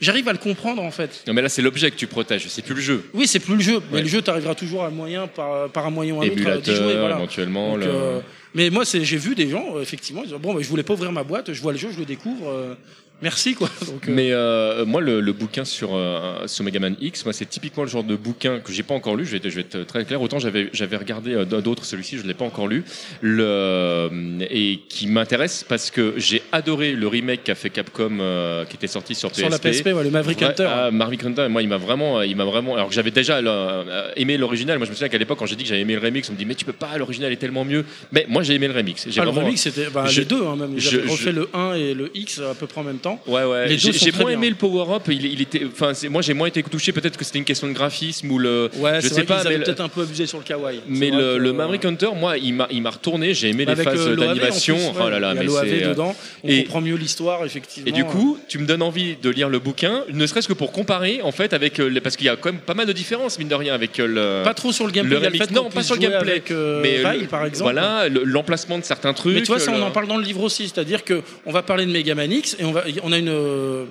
j'arrive 0.00 0.28
à 0.28 0.32
le 0.32 0.38
comprendre 0.38 0.82
en 0.82 0.90
fait. 0.90 1.24
Non, 1.26 1.32
mais 1.34 1.42
là, 1.42 1.48
c'est 1.50 1.62
l'objet 1.62 1.90
que 1.90 1.96
tu 1.96 2.06
protèges, 2.06 2.46
c'est 2.48 2.62
plus 2.62 2.74
le 2.74 2.80
jeu. 2.80 3.02
Oui, 3.14 3.26
c'est 3.26 3.38
plus 3.40 3.56
le 3.56 3.60
jeu, 3.62 3.80
mais 3.92 4.00
le 4.02 4.08
jeu, 4.08 4.22
tu 4.22 4.30
arriveras 4.30 4.54
toujours 4.54 4.84
à 4.84 4.86
un 4.86 4.90
moyen, 4.90 5.26
par, 5.26 5.68
par 5.70 5.86
un 5.86 5.90
moyen 5.90 6.14
ou 6.14 6.22
un 6.22 6.26
autre, 6.26 6.34
d'y 6.34 6.40
Émulateur, 6.42 6.74
jouer. 6.76 6.96
Voilà. 6.98 7.16
éventuellement. 7.16 7.72
Donc, 7.76 7.84
le- 7.84 7.90
euh, 7.90 8.18
mais 8.54 8.70
moi, 8.70 8.84
j'ai 8.84 9.16
vu 9.16 9.34
des 9.34 9.48
gens, 9.48 9.76
euh, 9.76 9.82
effectivement, 9.82 10.22
ils 10.24 10.34
Bon, 10.36 10.60
je 10.60 10.68
voulais 10.68 10.82
pas 10.82 10.94
ouvrir 10.94 11.12
ma 11.12 11.22
boîte, 11.22 11.52
je 11.52 11.62
vois 11.62 11.72
le 11.72 11.78
jeu, 11.78 11.90
je 11.92 11.98
le 11.98 12.04
découvre. 12.04 12.76
Merci, 13.22 13.54
quoi. 13.54 13.68
Donc, 13.86 14.08
euh, 14.08 14.12
Mais 14.14 14.32
euh, 14.32 14.84
moi, 14.84 15.00
le, 15.00 15.20
le 15.20 15.32
bouquin 15.32 15.64
sur, 15.64 15.90
euh, 15.94 16.46
sur 16.46 16.64
Mega 16.64 16.80
Man 16.80 16.96
X, 17.00 17.24
moi, 17.24 17.32
c'est 17.32 17.46
typiquement 17.48 17.82
le 17.84 17.88
genre 17.88 18.04
de 18.04 18.16
bouquin 18.16 18.60
que 18.60 18.72
j'ai 18.72 18.82
pas 18.82 18.94
encore 18.94 19.16
lu. 19.16 19.24
Je 19.26 19.32
vais, 19.32 19.36
être- 19.38 19.48
je 19.50 19.54
vais 19.56 19.60
être 19.62 19.82
très 19.86 20.04
clair. 20.04 20.20
Autant 20.22 20.38
j'avais 20.38 20.70
j'avais 20.72 20.96
regardé 20.96 21.34
euh, 21.34 21.44
d'autres, 21.44 21.84
celui-ci, 21.84 22.18
je 22.18 22.26
l'ai 22.26 22.34
pas 22.34 22.44
encore 22.44 22.68
lu, 22.68 22.84
le, 23.20 23.44
euh, 23.44 24.08
et 24.50 24.80
qui 24.88 25.06
m'intéresse 25.06 25.64
parce 25.68 25.90
que 25.90 26.14
j'ai 26.16 26.42
adoré 26.52 26.92
le 26.92 27.06
remake 27.08 27.44
qu'a 27.44 27.54
fait 27.54 27.70
Capcom, 27.70 28.18
euh, 28.20 28.64
qui 28.64 28.76
était 28.76 28.86
sorti 28.86 29.14
sur 29.14 29.30
PSP. 29.30 29.40
sur 29.40 29.50
la 29.50 29.58
PSP, 29.58 29.86
ouais, 29.88 30.04
le 30.04 30.10
Maverick 30.10 30.40
Ouais, 30.40 30.46
Hunter. 30.46 30.68
ah, 30.68 30.90
Maverick 30.90 31.24
Hunter, 31.24 31.48
moi, 31.48 31.62
il 31.62 31.68
m'a 31.68 31.76
vraiment, 31.76 32.22
il 32.22 32.36
m'a 32.36 32.44
vraiment. 32.44 32.74
Alors 32.74 32.88
que 32.88 32.94
j'avais 32.94 33.10
déjà 33.10 33.38
euh, 33.38 34.10
aimé 34.16 34.36
l'original. 34.36 34.78
Moi, 34.78 34.86
je 34.86 34.90
me 34.90 34.94
souviens 34.96 35.08
qu'à 35.08 35.18
l'époque, 35.18 35.38
quand 35.38 35.46
j'ai 35.46 35.56
dit 35.56 35.64
que 35.64 35.68
j'avais 35.68 35.80
aimé 35.82 35.94
le 35.94 36.00
remix, 36.00 36.28
on 36.28 36.32
me 36.32 36.38
dit 36.38 36.44
mais 36.46 36.54
tu 36.54 36.64
peux 36.64 36.72
pas, 36.72 36.96
l'original 36.98 37.32
est 37.32 37.36
tellement 37.36 37.64
mieux. 37.64 37.84
Mais 38.12 38.26
moi, 38.28 38.42
j'ai 38.42 38.54
aimé 38.54 38.68
le 38.68 38.74
remix. 38.74 39.06
J'ai 39.08 39.20
Ah, 39.20 39.24
le 39.24 39.30
remix, 39.30 39.60
c'était 39.60 39.88
bah, 39.92 40.04
je- 40.06 40.20
les 40.20 40.26
deux, 40.26 40.44
hein, 40.44 40.56
même. 40.56 40.72
Ils 40.74 40.80
je- 40.80 40.98
refait 41.00 41.24
je- 41.24 41.30
le 41.30 41.48
1 41.54 41.74
et 41.74 41.94
le 41.94 42.10
X 42.14 42.40
à 42.40 42.54
peu 42.54 42.66
près 42.66 42.80
en 42.80 42.84
même 42.84 42.98
temps. 42.98 43.09
Ouais, 43.26 43.44
ouais. 43.44 43.68
Les 43.68 43.78
J'ai 43.78 44.12
moins 44.12 44.24
bien. 44.26 44.30
aimé 44.38 44.50
le 44.50 44.56
power-up. 44.56 45.02
Il, 45.08 45.24
il 45.26 45.40
était, 45.42 45.62
enfin, 45.66 45.92
moi, 46.08 46.22
j'ai 46.22 46.34
moins 46.34 46.48
été 46.48 46.62
touché. 46.62 46.92
Peut-être 46.92 47.16
que 47.16 47.24
c'était 47.24 47.38
une 47.38 47.44
question 47.44 47.66
de 47.68 47.72
graphisme 47.72 48.30
ou 48.30 48.38
le. 48.38 48.70
Ouais, 48.76 49.00
je 49.00 49.08
sais 49.08 49.14
vrai 49.14 49.22
pas, 49.24 49.44
mais, 49.44 49.58
peut-être 49.58 49.80
un 49.80 49.88
peu 49.88 50.02
abusé 50.02 50.26
sur 50.26 50.38
le 50.38 50.44
kawaii. 50.44 50.80
mais 50.88 51.10
le, 51.10 51.16
que- 51.34 51.38
le 51.38 51.52
Maverick 51.52 51.84
Hunter, 51.84 52.08
moi, 52.16 52.36
il 52.38 52.54
m'a, 52.54 52.90
retourné. 52.90 53.34
J'ai 53.34 53.48
aimé 53.50 53.64
les 53.64 53.72
Avec, 53.72 53.84
phases 53.88 54.00
euh, 54.08 54.16
d'animation. 54.16 54.76
oh 54.98 55.08
là 55.08 55.18
là, 55.20 55.32
il 55.32 55.36
y 55.36 55.40
a 55.40 55.42
mais 55.42 55.68
c'est. 55.68 55.84
euh, 55.84 55.90
dedans, 55.90 56.14
on 56.44 56.48
et- 56.48 56.64
comprend 56.64 56.80
mieux 56.80 56.96
l'histoire, 56.96 57.44
effectivement. 57.44 57.88
Et 57.88 57.92
du 57.92 58.04
coup, 58.04 58.38
tu 58.48 58.58
me 58.58 58.66
donnes 58.66 58.82
envie 58.82 59.16
de 59.16 59.30
lire 59.30 59.48
le 59.48 59.58
bouquin, 59.58 60.04
ne 60.12 60.26
serait-ce 60.26 60.48
que 60.48 60.52
pour 60.52 60.72
comparer, 60.72 61.20
en 61.22 61.32
fait, 61.32 61.52
avec 61.52 61.78
euh, 61.80 61.88
les- 61.88 62.00
parce 62.00 62.16
qu'il 62.16 62.26
y 62.26 62.30
a 62.30 62.36
quand 62.36 62.52
même 62.52 62.60
pas 62.60 62.74
mal 62.74 62.86
de 62.86 62.92
différences, 62.92 63.38
mine 63.38 63.48
de 63.48 63.54
rien, 63.54 63.74
avec 63.74 63.98
le. 63.98 64.42
Pas 64.44 64.54
trop 64.54 64.72
sur 64.72 64.86
le 64.86 64.92
gameplay, 64.92 65.18
le 65.20 65.26
remix. 65.26 65.38
fait 65.46 65.50
non, 65.54 65.70
pas 65.70 65.82
sur 65.82 65.94
le 65.94 66.00
gameplay, 66.00 66.30
avec, 66.32 66.50
euh, 66.50 66.80
mais 66.82 66.98
Vile, 66.98 67.28
par 67.28 67.44
exemple. 67.46 67.72
Voilà, 67.72 68.08
le- 68.08 68.24
l'emplacement 68.24 68.78
de 68.78 68.84
certains 68.84 69.12
trucs. 69.12 69.34
Mais 69.34 69.40
tu 69.42 69.46
vois, 69.48 69.58
ça, 69.58 69.72
on 69.74 69.82
en 69.82 69.90
parle 69.90 70.06
dans 70.08 70.16
le 70.16 70.24
livre 70.24 70.42
aussi. 70.42 70.68
C'est-à-dire 70.68 71.00
qu'on 71.04 71.52
va 71.52 71.62
parler 71.62 71.86
de 71.86 71.90
Mega 71.90 72.14
Man 72.14 72.30
X 72.32 72.56
et 72.58 72.64
on, 72.64 72.72
va, 72.72 72.84
on 73.04 73.12
a 73.12 73.18
une, 73.18 73.28
euh, 73.28 73.84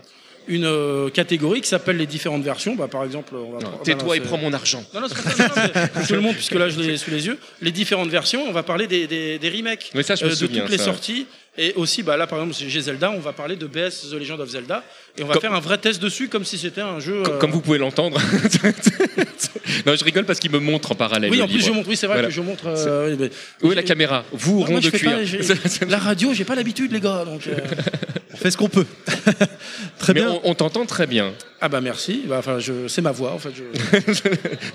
une 0.48 0.66
euh, 0.66 1.10
catégorie 1.10 1.62
qui 1.62 1.68
s'appelle 1.70 1.98
les 1.98 2.06
différentes 2.08 2.44
versions. 2.44 2.76
Bah, 2.76 2.88
par 2.88 3.04
exemple, 3.04 3.36
on 3.36 3.52
va. 3.54 3.60
Bah, 3.60 3.80
Tais-toi 3.84 4.08
non, 4.08 4.14
et 4.14 4.20
prends 4.22 4.38
mon 4.38 4.54
argent. 4.54 4.84
Non, 4.94 5.02
non, 5.02 5.08
c'est 5.08 5.22
pas 5.24 5.30
ça, 5.32 5.48
non, 5.48 5.72
mais 5.98 6.06
tout 6.08 6.14
le 6.14 6.22
monde, 6.22 6.34
puisque 6.36 6.56
là, 6.56 6.70
je 6.70 6.80
l'ai 6.80 6.98
sous 6.98 7.12
les 7.12 7.26
yeux. 7.28 7.38
Les 7.62 7.72
différentes 7.72 8.10
versions, 8.10 8.44
on 8.48 8.52
va 8.52 8.64
parler 8.64 8.88
des, 8.88 9.08
des, 9.08 9.38
des 9.40 9.50
remakes 9.50 9.92
Oui, 9.96 10.04
ça, 10.04 10.16
je 10.16 10.24
me 10.26 10.30
euh, 10.30 10.32
de 10.32 10.36
souviens, 10.38 10.62
toutes 10.62 10.72
les 10.72 10.78
ça. 10.78 10.86
sorties. 10.86 11.28
Et 11.58 11.74
aussi, 11.76 12.04
bah, 12.04 12.16
là, 12.16 12.26
par 12.26 12.40
exemple, 12.40 12.56
chez 12.70 12.80
Zelda, 12.82 13.12
on 13.12 13.20
va 13.20 13.34
parler 13.34 13.56
de 13.58 13.68
BS 13.68 14.10
The 14.12 14.14
Legend 14.14 14.40
of 14.40 14.50
Zelda. 14.50 14.84
Et 15.18 15.24
on 15.24 15.28
va 15.28 15.34
Comme- 15.34 15.42
faire 15.42 15.54
un 15.54 15.60
vrai 15.60 15.78
test 15.78 16.02
dessus, 16.02 16.30
comme 16.30 16.46
si 16.46 16.58
c'était 16.58 16.80
un 16.82 17.00
jeu. 17.02 17.22
Com- 17.24 17.34
euh, 17.34 17.38
Comme 17.40 17.52
vous 17.52 17.60
pouvez 17.60 17.78
l'entendre. 17.80 18.18
non, 19.86 19.96
je 19.96 20.04
rigole 20.06 20.26
parce 20.26 20.40
qu'il 20.40 20.52
me 20.52 20.60
montre 20.60 20.92
en 20.92 20.96
parallèle. 20.96 21.30
Oui, 21.32 21.42
en 21.42 21.48
plus, 21.48 21.60
je 21.66 21.72
montre. 21.72 21.90
Oui, 21.90 21.98
c'est 21.98 22.08
vrai 22.08 22.18
Voilà. 22.18 22.28
que 22.30 22.34
je 22.34 22.42
montre. 22.42 22.64
euh, 22.68 23.28
Où 23.62 23.72
est 23.72 23.76
la 23.76 23.84
caméra 23.84 24.24
Vous, 24.32 24.60
Moi, 24.60 24.66
rond 24.68 24.72
moi, 24.74 24.82
je 24.82 24.90
de 24.90 24.98
cuir. 24.98 25.12
pas- 25.12 25.86
la 25.88 25.98
radio, 25.98 26.34
j'ai 26.34 26.46
pas 26.46 26.56
l'habitude, 26.56 26.92
les 26.92 27.02
gars. 27.02 27.26
Donc, 27.26 27.48
euh, 27.48 27.56
On 28.34 28.38
fait 28.38 28.52
ce 28.52 28.58
qu'on 28.58 28.70
peut. 28.70 28.86
Très 29.98 30.14
Mais 30.14 30.22
bien. 30.22 30.30
on, 30.32 30.52
on 30.52 30.54
t'entend 30.56 30.86
très 30.86 31.08
bien. 31.08 31.34
Ah 31.60 31.68
bah 31.68 31.82
merci. 31.82 32.24
Bah, 32.26 32.38
Enfin, 32.40 32.60
je... 32.60 32.88
c'est 32.88 33.02
ma 33.02 33.12
voix 33.12 33.34
en 33.34 33.40
fait. 33.40 33.50
je- 33.56 34.14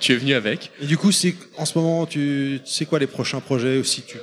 Tu 0.01 0.13
es 0.13 0.17
venu 0.17 0.35
avec. 0.35 0.71
Et 0.83 0.87
du 0.87 0.99
coup, 0.99 1.13
c'est 1.13 1.35
en 1.57 1.65
ce 1.65 1.79
moment, 1.79 2.05
tu 2.05 2.61
sais 2.67 2.85
quoi 2.85 2.99
les 2.99 3.07
prochains 3.07 3.41
projets 3.41 3.79
aussi 3.79 4.03
tu 4.03 4.19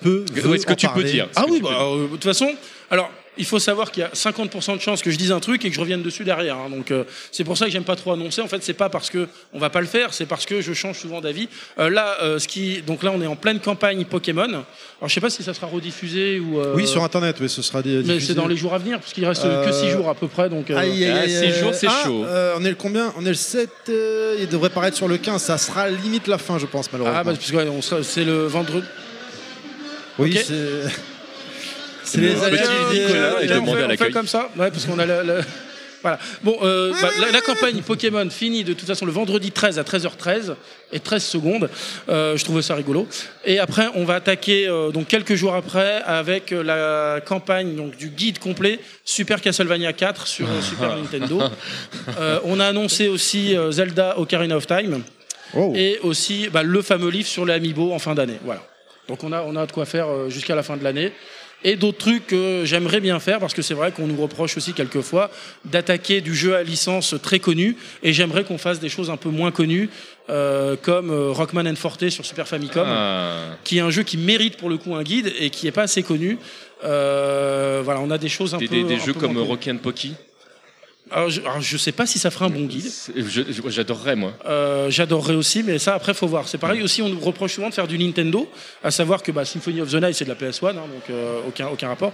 peux. 0.00 0.24
Où 0.46 0.54
est-ce 0.54 0.66
que 0.66 0.72
en 0.72 0.76
tu 0.76 0.88
peux 0.88 1.04
dire 1.04 1.28
Ah 1.36 1.44
oui, 1.48 1.60
bah, 1.62 1.70
euh, 1.82 2.04
de 2.04 2.08
toute 2.12 2.24
façon, 2.24 2.52
alors 2.90 3.10
il 3.38 3.46
faut 3.46 3.60
savoir 3.60 3.90
qu'il 3.90 4.02
y 4.02 4.04
a 4.04 4.10
50% 4.10 4.76
de 4.76 4.80
chances 4.82 5.00
que 5.02 5.10
je 5.10 5.16
dise 5.16 5.32
un 5.32 5.40
truc 5.40 5.64
et 5.64 5.70
que 5.70 5.74
je 5.74 5.80
revienne 5.80 6.02
dessus 6.02 6.24
derrière. 6.24 6.56
hein. 6.56 6.68
donc 6.68 6.90
euh, 6.90 7.04
c'est 7.32 7.44
pour 7.44 7.56
ça 7.56 7.66
que 7.66 7.70
j'aime 7.70 7.84
pas 7.84 7.96
trop 7.96 8.12
annoncer. 8.12 8.42
En 8.42 8.48
fait, 8.48 8.62
c'est 8.62 8.74
pas 8.74 8.90
parce 8.90 9.08
que 9.08 9.28
on 9.54 9.58
va 9.58 9.70
pas 9.70 9.80
le 9.80 9.86
faire, 9.86 10.12
c'est 10.12 10.26
parce 10.26 10.44
que 10.44 10.60
je 10.60 10.74
change 10.74 10.98
souvent 10.98 11.20
d'avis. 11.22 11.48
Euh, 11.78 11.88
là, 11.88 12.16
euh, 12.22 12.38
ce 12.38 12.48
qui, 12.48 12.82
donc 12.82 13.02
là, 13.02 13.12
on 13.14 13.22
est 13.22 13.26
en 13.28 13.36
pleine 13.36 13.60
campagne 13.60 14.04
Pokémon. 14.04 14.42
Alors 14.42 14.64
je 15.06 15.14
sais 15.14 15.20
pas 15.22 15.30
si 15.30 15.42
ça 15.42 15.54
sera 15.54 15.68
rediffusé 15.68 16.40
ou. 16.40 16.60
euh, 16.60 16.74
Oui, 16.74 16.86
sur 16.86 17.02
internet, 17.04 17.36
oui, 17.40 17.48
ce 17.48 17.62
sera 17.62 17.80
des. 17.82 17.98
Mais 17.98 18.02
diffusé. 18.02 18.26
c'est 18.26 18.34
dans 18.34 18.48
les 18.48 18.56
jours 18.56 18.74
à 18.74 18.78
venir, 18.78 18.98
parce 18.98 19.12
qu'il 19.12 19.24
reste 19.24 19.42
que 19.42 19.48
Euh, 19.48 19.72
6 19.72 19.90
jours 19.90 20.10
à 20.10 20.14
peu 20.14 20.26
près. 20.26 20.50
Donc, 20.50 20.68
euh, 20.70 20.76
Aïe, 20.76 21.04
aïe, 21.04 21.12
Ah, 21.36 21.40
aïe, 21.40 21.52
jours, 21.52 21.72
c'est 21.72 21.86
ah, 21.88 22.02
chaud. 22.04 22.24
euh, 22.26 22.56
on 22.58 22.64
est 22.64 22.70
le 22.70 22.74
combien? 22.74 23.14
On 23.16 23.24
est 23.24 23.28
le 23.28 23.34
7. 23.34 23.70
euh, 23.90 24.36
il 24.40 24.48
devrait 24.48 24.70
paraître 24.70 24.96
sur 24.96 25.08
le 25.08 25.16
15. 25.16 25.40
Ça 25.40 25.56
sera 25.56 25.88
limite 25.88 26.26
la 26.26 26.36
fin, 26.38 26.58
je 26.58 26.66
pense, 26.66 26.92
malheureusement. 26.92 27.18
ah, 27.20 27.24
bah, 27.24 27.32
parce 27.32 27.50
que 27.50 27.56
ouais, 27.56 27.68
on 27.68 27.80
sera- 27.80 28.02
c'est 28.02 28.24
le 28.24 28.46
vendredi. 28.46 28.86
Oui, 30.18 30.36
c'est. 30.36 30.54
C'est 32.02 32.18
Le 32.18 32.28
les 32.28 32.42
aléas, 32.42 32.62
Nicolas 32.92 33.18
euh, 33.18 33.46
là, 33.46 33.56
on 33.58 33.60
demandé 33.60 33.78
fait- 33.78 33.84
à 33.84 33.88
on 33.92 33.96
fait 33.96 34.10
comme 34.10 34.26
ça, 34.26 34.50
ouais, 34.56 34.70
parce 34.70 34.84
qu'on 34.84 34.98
a 34.98 35.06
la- 35.06 35.22
la- 35.22 35.42
Voilà. 36.02 36.18
Bon, 36.42 36.56
euh, 36.62 36.92
bah, 37.00 37.10
la, 37.20 37.30
la 37.30 37.40
campagne 37.42 37.82
Pokémon 37.82 38.28
finit 38.30 38.64
de 38.64 38.72
toute 38.72 38.86
façon 38.88 39.04
le 39.06 39.12
vendredi 39.12 39.52
13 39.52 39.78
à 39.78 39.82
13h13 39.84 40.54
et 40.92 40.98
13 40.98 41.22
secondes. 41.22 41.68
Euh, 42.08 42.36
je 42.38 42.44
trouvais 42.44 42.62
ça 42.62 42.74
rigolo. 42.74 43.06
Et 43.44 43.58
après, 43.60 43.86
on 43.94 44.04
va 44.04 44.14
attaquer 44.14 44.66
euh, 44.66 44.90
donc 44.90 45.06
quelques 45.08 45.34
jours 45.34 45.54
après 45.54 46.00
avec 46.06 46.52
euh, 46.52 46.62
la 46.64 47.20
campagne 47.20 47.76
donc 47.76 47.96
du 47.96 48.08
guide 48.08 48.38
complet 48.40 48.80
Super 49.04 49.40
Castlevania 49.42 49.92
4 49.92 50.26
sur 50.26 50.48
euh, 50.48 50.60
Super 50.62 50.96
Nintendo. 51.02 51.42
Euh, 52.18 52.40
on 52.44 52.58
a 52.60 52.66
annoncé 52.66 53.06
aussi 53.08 53.54
euh, 53.56 53.70
Zelda 53.70 54.18
Ocarina 54.18 54.56
of 54.56 54.66
Time 54.66 55.02
Oh. 55.54 55.72
et 55.76 55.98
aussi 56.02 56.48
bah, 56.48 56.62
le 56.62 56.80
fameux 56.80 57.10
livre 57.10 57.28
sur 57.28 57.44
les 57.44 57.52
Amiibo 57.54 57.92
en 57.92 57.98
fin 57.98 58.14
d'année. 58.14 58.38
Voilà. 58.44 58.62
Donc 59.10 59.22
on 59.24 59.32
a 59.32 59.42
on 59.42 59.56
a 59.56 59.66
de 59.66 59.72
quoi 59.72 59.84
faire 59.84 60.08
euh, 60.08 60.30
jusqu'à 60.30 60.54
la 60.54 60.62
fin 60.62 60.76
de 60.78 60.84
l'année. 60.84 61.12
Et 61.62 61.76
d'autres 61.76 61.98
trucs 61.98 62.26
que 62.28 62.62
j'aimerais 62.64 63.00
bien 63.00 63.20
faire 63.20 63.38
parce 63.38 63.52
que 63.52 63.60
c'est 63.60 63.74
vrai 63.74 63.92
qu'on 63.92 64.06
nous 64.06 64.16
reproche 64.16 64.56
aussi 64.56 64.72
quelquefois 64.72 65.30
d'attaquer 65.66 66.22
du 66.22 66.34
jeu 66.34 66.56
à 66.56 66.62
licence 66.62 67.14
très 67.22 67.38
connu 67.38 67.76
et 68.02 68.14
j'aimerais 68.14 68.44
qu'on 68.44 68.56
fasse 68.56 68.80
des 68.80 68.88
choses 68.88 69.10
un 69.10 69.18
peu 69.18 69.28
moins 69.28 69.50
connues 69.50 69.90
euh, 70.30 70.74
comme 70.80 71.10
euh, 71.10 71.32
Rockman 71.32 71.66
and 71.66 71.74
Forte 71.76 72.08
sur 72.08 72.24
Super 72.24 72.48
Famicom 72.48 72.86
Ah. 72.88 73.56
qui 73.62 73.76
est 73.76 73.82
un 73.82 73.90
jeu 73.90 74.04
qui 74.04 74.16
mérite 74.16 74.56
pour 74.56 74.70
le 74.70 74.78
coup 74.78 74.94
un 74.94 75.02
guide 75.02 75.30
et 75.38 75.50
qui 75.50 75.66
est 75.66 75.72
pas 75.72 75.82
assez 75.82 76.02
connu. 76.02 76.38
Euh, 76.82 77.82
voilà, 77.84 78.00
on 78.00 78.10
a 78.10 78.16
des 78.16 78.30
choses 78.30 78.54
un 78.54 78.58
Des, 78.58 78.66
peu 78.68 78.82
des- 78.84 78.98
jeux 78.98 79.12
comme. 79.12 79.36
Rocky 79.36 79.70
and 79.70 79.78
Pocky? 79.78 80.14
Alors 81.12 81.30
je, 81.30 81.40
je 81.60 81.76
sais 81.76 81.92
pas 81.92 82.06
si 82.06 82.18
ça 82.18 82.30
fera 82.30 82.46
un 82.46 82.50
bon 82.50 82.64
guide. 82.64 82.90
J'adorerais, 83.66 84.16
moi. 84.16 84.32
Euh, 84.46 84.90
J'adorerais 84.90 85.34
aussi, 85.34 85.62
mais 85.62 85.78
ça 85.78 85.94
après 85.94 86.14
faut 86.14 86.26
voir. 86.26 86.48
C'est 86.48 86.58
pareil 86.58 86.82
aussi, 86.82 87.02
on 87.02 87.08
nous 87.08 87.20
reproche 87.20 87.54
souvent 87.54 87.68
de 87.68 87.74
faire 87.74 87.88
du 87.88 87.98
Nintendo, 87.98 88.48
à 88.82 88.90
savoir 88.90 89.22
que 89.22 89.32
bah, 89.32 89.44
Symphony 89.44 89.80
of 89.80 89.90
the 89.90 89.94
Night 89.94 90.14
c'est 90.14 90.24
de 90.24 90.30
la 90.30 90.36
PS1, 90.36 90.70
hein, 90.70 90.74
donc 90.74 91.10
euh, 91.10 91.40
aucun 91.46 91.68
aucun 91.68 91.88
rapport. 91.88 92.12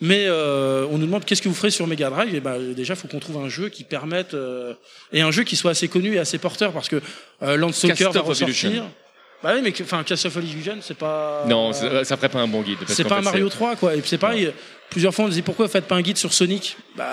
Mais 0.00 0.26
euh, 0.26 0.86
on 0.90 0.98
nous 0.98 1.06
demande 1.06 1.24
qu'est-ce 1.24 1.40
que 1.40 1.48
vous 1.48 1.54
ferez 1.54 1.70
sur 1.70 1.86
Mega 1.86 2.10
Drive 2.10 2.34
et 2.34 2.40
bah, 2.40 2.58
déjà 2.58 2.94
il 2.94 2.96
faut 2.96 3.08
qu'on 3.08 3.18
trouve 3.18 3.38
un 3.38 3.48
jeu 3.48 3.70
qui 3.70 3.82
permette 3.82 4.34
euh, 4.34 4.74
et 5.12 5.22
un 5.22 5.30
jeu 5.30 5.42
qui 5.42 5.56
soit 5.56 5.70
assez 5.70 5.88
connu 5.88 6.14
et 6.14 6.18
assez 6.18 6.36
porteur 6.36 6.72
parce 6.72 6.88
que 6.88 7.00
euh, 7.42 7.56
Landstalker 7.56 8.04
Castle 8.04 8.14
va 8.14 8.20
of 8.20 8.26
ressortir. 8.26 8.84
Bah 9.46 9.52
oui, 9.54 9.60
mais 9.62 9.72
enfin 9.80 10.02
Castle 10.02 10.26
of 10.26 10.36
Illusion 10.42 10.78
c'est 10.80 10.96
pas. 10.96 11.44
Non, 11.46 11.72
ça 11.72 12.04
ça 12.04 12.16
ferait 12.16 12.28
pas 12.28 12.40
un 12.40 12.48
bon 12.48 12.62
guide. 12.62 12.78
C'est 12.88 13.04
pas 13.04 13.18
un 13.18 13.20
Mario 13.20 13.46
c'est- 13.48 13.54
3 13.54 13.76
quoi. 13.76 13.94
Et 13.94 14.00
puis 14.00 14.08
c'est 14.08 14.18
pareil. 14.18 14.50
Plusieurs 14.90 15.14
fois 15.14 15.26
on 15.26 15.28
disait 15.28 15.42
pourquoi 15.42 15.66
vous 15.66 15.70
faites 15.72 15.84
pas 15.86 15.94
un 15.94 16.02
guide 16.02 16.16
sur 16.16 16.32
Sonic? 16.32 16.76
Bah 16.96 17.04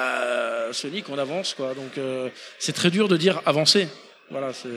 Sonic 0.72 1.06
on 1.10 1.18
avance 1.20 1.54
quoi. 1.54 1.76
Donc 1.76 1.96
euh, 2.00 2.30
c'est 2.58 2.74
très 2.74 2.90
dur 2.90 3.08
de 3.08 3.18
dire 3.18 3.40
avancer. 3.46 3.88
Voilà 4.32 4.52
c'est. 4.52 4.70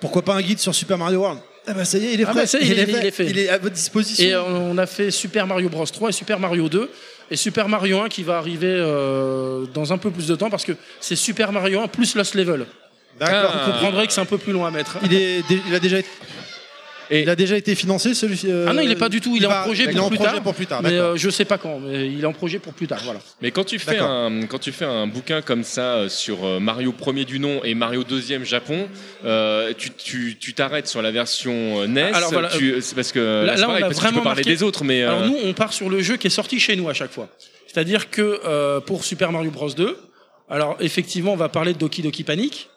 Pourquoi 0.00 0.22
pas 0.22 0.34
un 0.34 0.42
guide 0.42 0.58
sur 0.58 0.74
Super 0.74 0.98
Mario 0.98 1.20
World? 1.20 1.38
Ah 1.68 1.74
bah 1.74 1.84
ça 1.84 1.96
y 1.98 2.06
est, 2.06 2.14
il 2.14 2.20
est 2.20 2.24
Ah 2.24 2.30
prêt. 2.32 2.40
bah 2.40 2.46
ça 2.48 2.58
y 2.58 2.62
est, 2.62 2.72
il 2.74 2.78
est- 2.80 2.82
il 3.00 3.06
est 3.06 3.10
fait. 3.12 3.26
Il 3.26 3.38
est 3.38 3.48
à 3.50 3.58
votre 3.58 3.74
disposition. 3.74 4.24
Et 4.26 4.34
on 4.34 4.76
a 4.78 4.86
fait 4.86 5.12
Super 5.12 5.46
Mario 5.46 5.68
Bros 5.68 5.86
3 5.86 6.08
et 6.08 6.12
Super 6.12 6.40
Mario 6.40 6.68
2 6.68 6.90
et 7.30 7.36
Super 7.36 7.68
Mario 7.68 8.00
1 8.00 8.08
qui 8.08 8.24
va 8.24 8.36
arriver 8.38 8.66
euh, 8.68 9.64
dans 9.72 9.92
un 9.92 9.98
peu 9.98 10.10
plus 10.10 10.26
de 10.26 10.34
temps 10.34 10.50
parce 10.50 10.64
que 10.64 10.72
c'est 11.00 11.14
Super 11.14 11.52
Mario 11.52 11.80
1 11.82 11.86
plus 11.86 12.16
Lost 12.16 12.34
Level. 12.34 12.66
D'accord. 13.18 13.52
Vous 13.66 13.72
comprendrez 13.72 14.06
que 14.06 14.12
c'est 14.12 14.20
un 14.20 14.24
peu 14.26 14.38
plus 14.38 14.52
long 14.52 14.64
à 14.64 14.70
mettre. 14.70 14.96
Il, 15.04 15.14
est, 15.14 15.42
il 15.68 15.74
a 15.74 15.78
déjà 15.80 15.98
été. 15.98 16.08
Et- 17.10 17.22
il 17.22 17.28
a 17.28 17.36
déjà 17.36 17.56
été 17.58 17.74
financé 17.74 18.14
celui-ci 18.14 18.46
euh, 18.50 18.66
Ah 18.70 18.72
non, 18.72 18.80
il 18.80 18.90
est 18.90 18.96
pas 18.96 19.10
du 19.10 19.20
tout, 19.20 19.36
il 19.36 19.42
est 19.42 19.46
en 19.46 19.62
projet 19.64 19.84
il 19.84 19.90
est 19.90 19.92
pour 19.92 20.04
en 20.04 20.08
plus 20.08 20.16
projet 20.16 20.32
tard. 20.32 20.42
pour 20.42 20.54
plus 20.54 20.66
tard. 20.66 20.82
mais 20.82 20.92
euh, 20.92 21.14
je 21.16 21.28
sais 21.28 21.44
pas 21.44 21.58
quand, 21.58 21.78
mais 21.78 22.06
il 22.10 22.22
est 22.22 22.26
en 22.26 22.32
projet 22.32 22.58
pour 22.58 22.72
plus 22.72 22.86
tard, 22.86 23.00
voilà. 23.04 23.20
Mais 23.42 23.50
quand 23.50 23.64
tu 23.64 23.78
fais 23.78 23.98
un 23.98 24.46
quand 24.48 24.58
tu 24.58 24.72
fais 24.72 24.86
un 24.86 25.06
bouquin 25.06 25.42
comme 25.42 25.62
ça 25.62 25.96
euh, 25.96 26.08
sur 26.08 26.42
euh, 26.46 26.58
Mario 26.58 26.92
premier 26.92 27.26
du 27.26 27.38
nom 27.38 27.62
et 27.64 27.74
Mario 27.74 28.02
deuxième 28.04 28.44
Japon, 28.44 28.88
euh, 29.26 29.74
tu 29.76 29.90
tu 29.90 30.38
tu 30.40 30.54
t'arrêtes 30.54 30.86
sur 30.88 31.02
la 31.02 31.10
version 31.10 31.86
NES. 31.86 32.14
Alors 32.14 32.30
voilà, 32.32 32.48
tu- 32.48 32.80
c'est 32.80 32.94
parce 32.94 33.12
que 33.12 33.44
là, 33.44 33.54
on 33.58 33.66
pareil, 33.66 33.82
a 33.82 33.86
parce 33.88 33.98
que 33.98 34.00
tu 34.00 34.00
peux 34.00 34.08
vraiment 34.08 34.22
parler 34.22 34.42
marqué- 34.42 34.48
des 34.56 34.62
autres, 34.62 34.84
mais 34.84 35.02
euh, 35.02 35.08
Alors 35.10 35.26
nous, 35.26 35.36
on 35.44 35.52
part 35.52 35.74
sur 35.74 35.90
le 35.90 36.00
jeu 36.00 36.16
qui 36.16 36.28
est 36.28 36.30
sorti 36.30 36.58
chez 36.60 36.76
nous 36.76 36.88
à 36.88 36.94
chaque 36.94 37.12
fois. 37.12 37.28
C'est-à-dire 37.66 38.08
que 38.10 38.40
euh, 38.46 38.80
pour 38.80 39.04
Super 39.04 39.32
Mario 39.32 39.50
Bros 39.50 39.68
2, 39.70 39.98
alors 40.48 40.76
effectivement, 40.80 41.34
on 41.34 41.36
va 41.36 41.50
parler 41.50 41.74
de 41.74 41.78
Doki 41.78 42.00
Doki 42.00 42.24
Panic. 42.24 42.70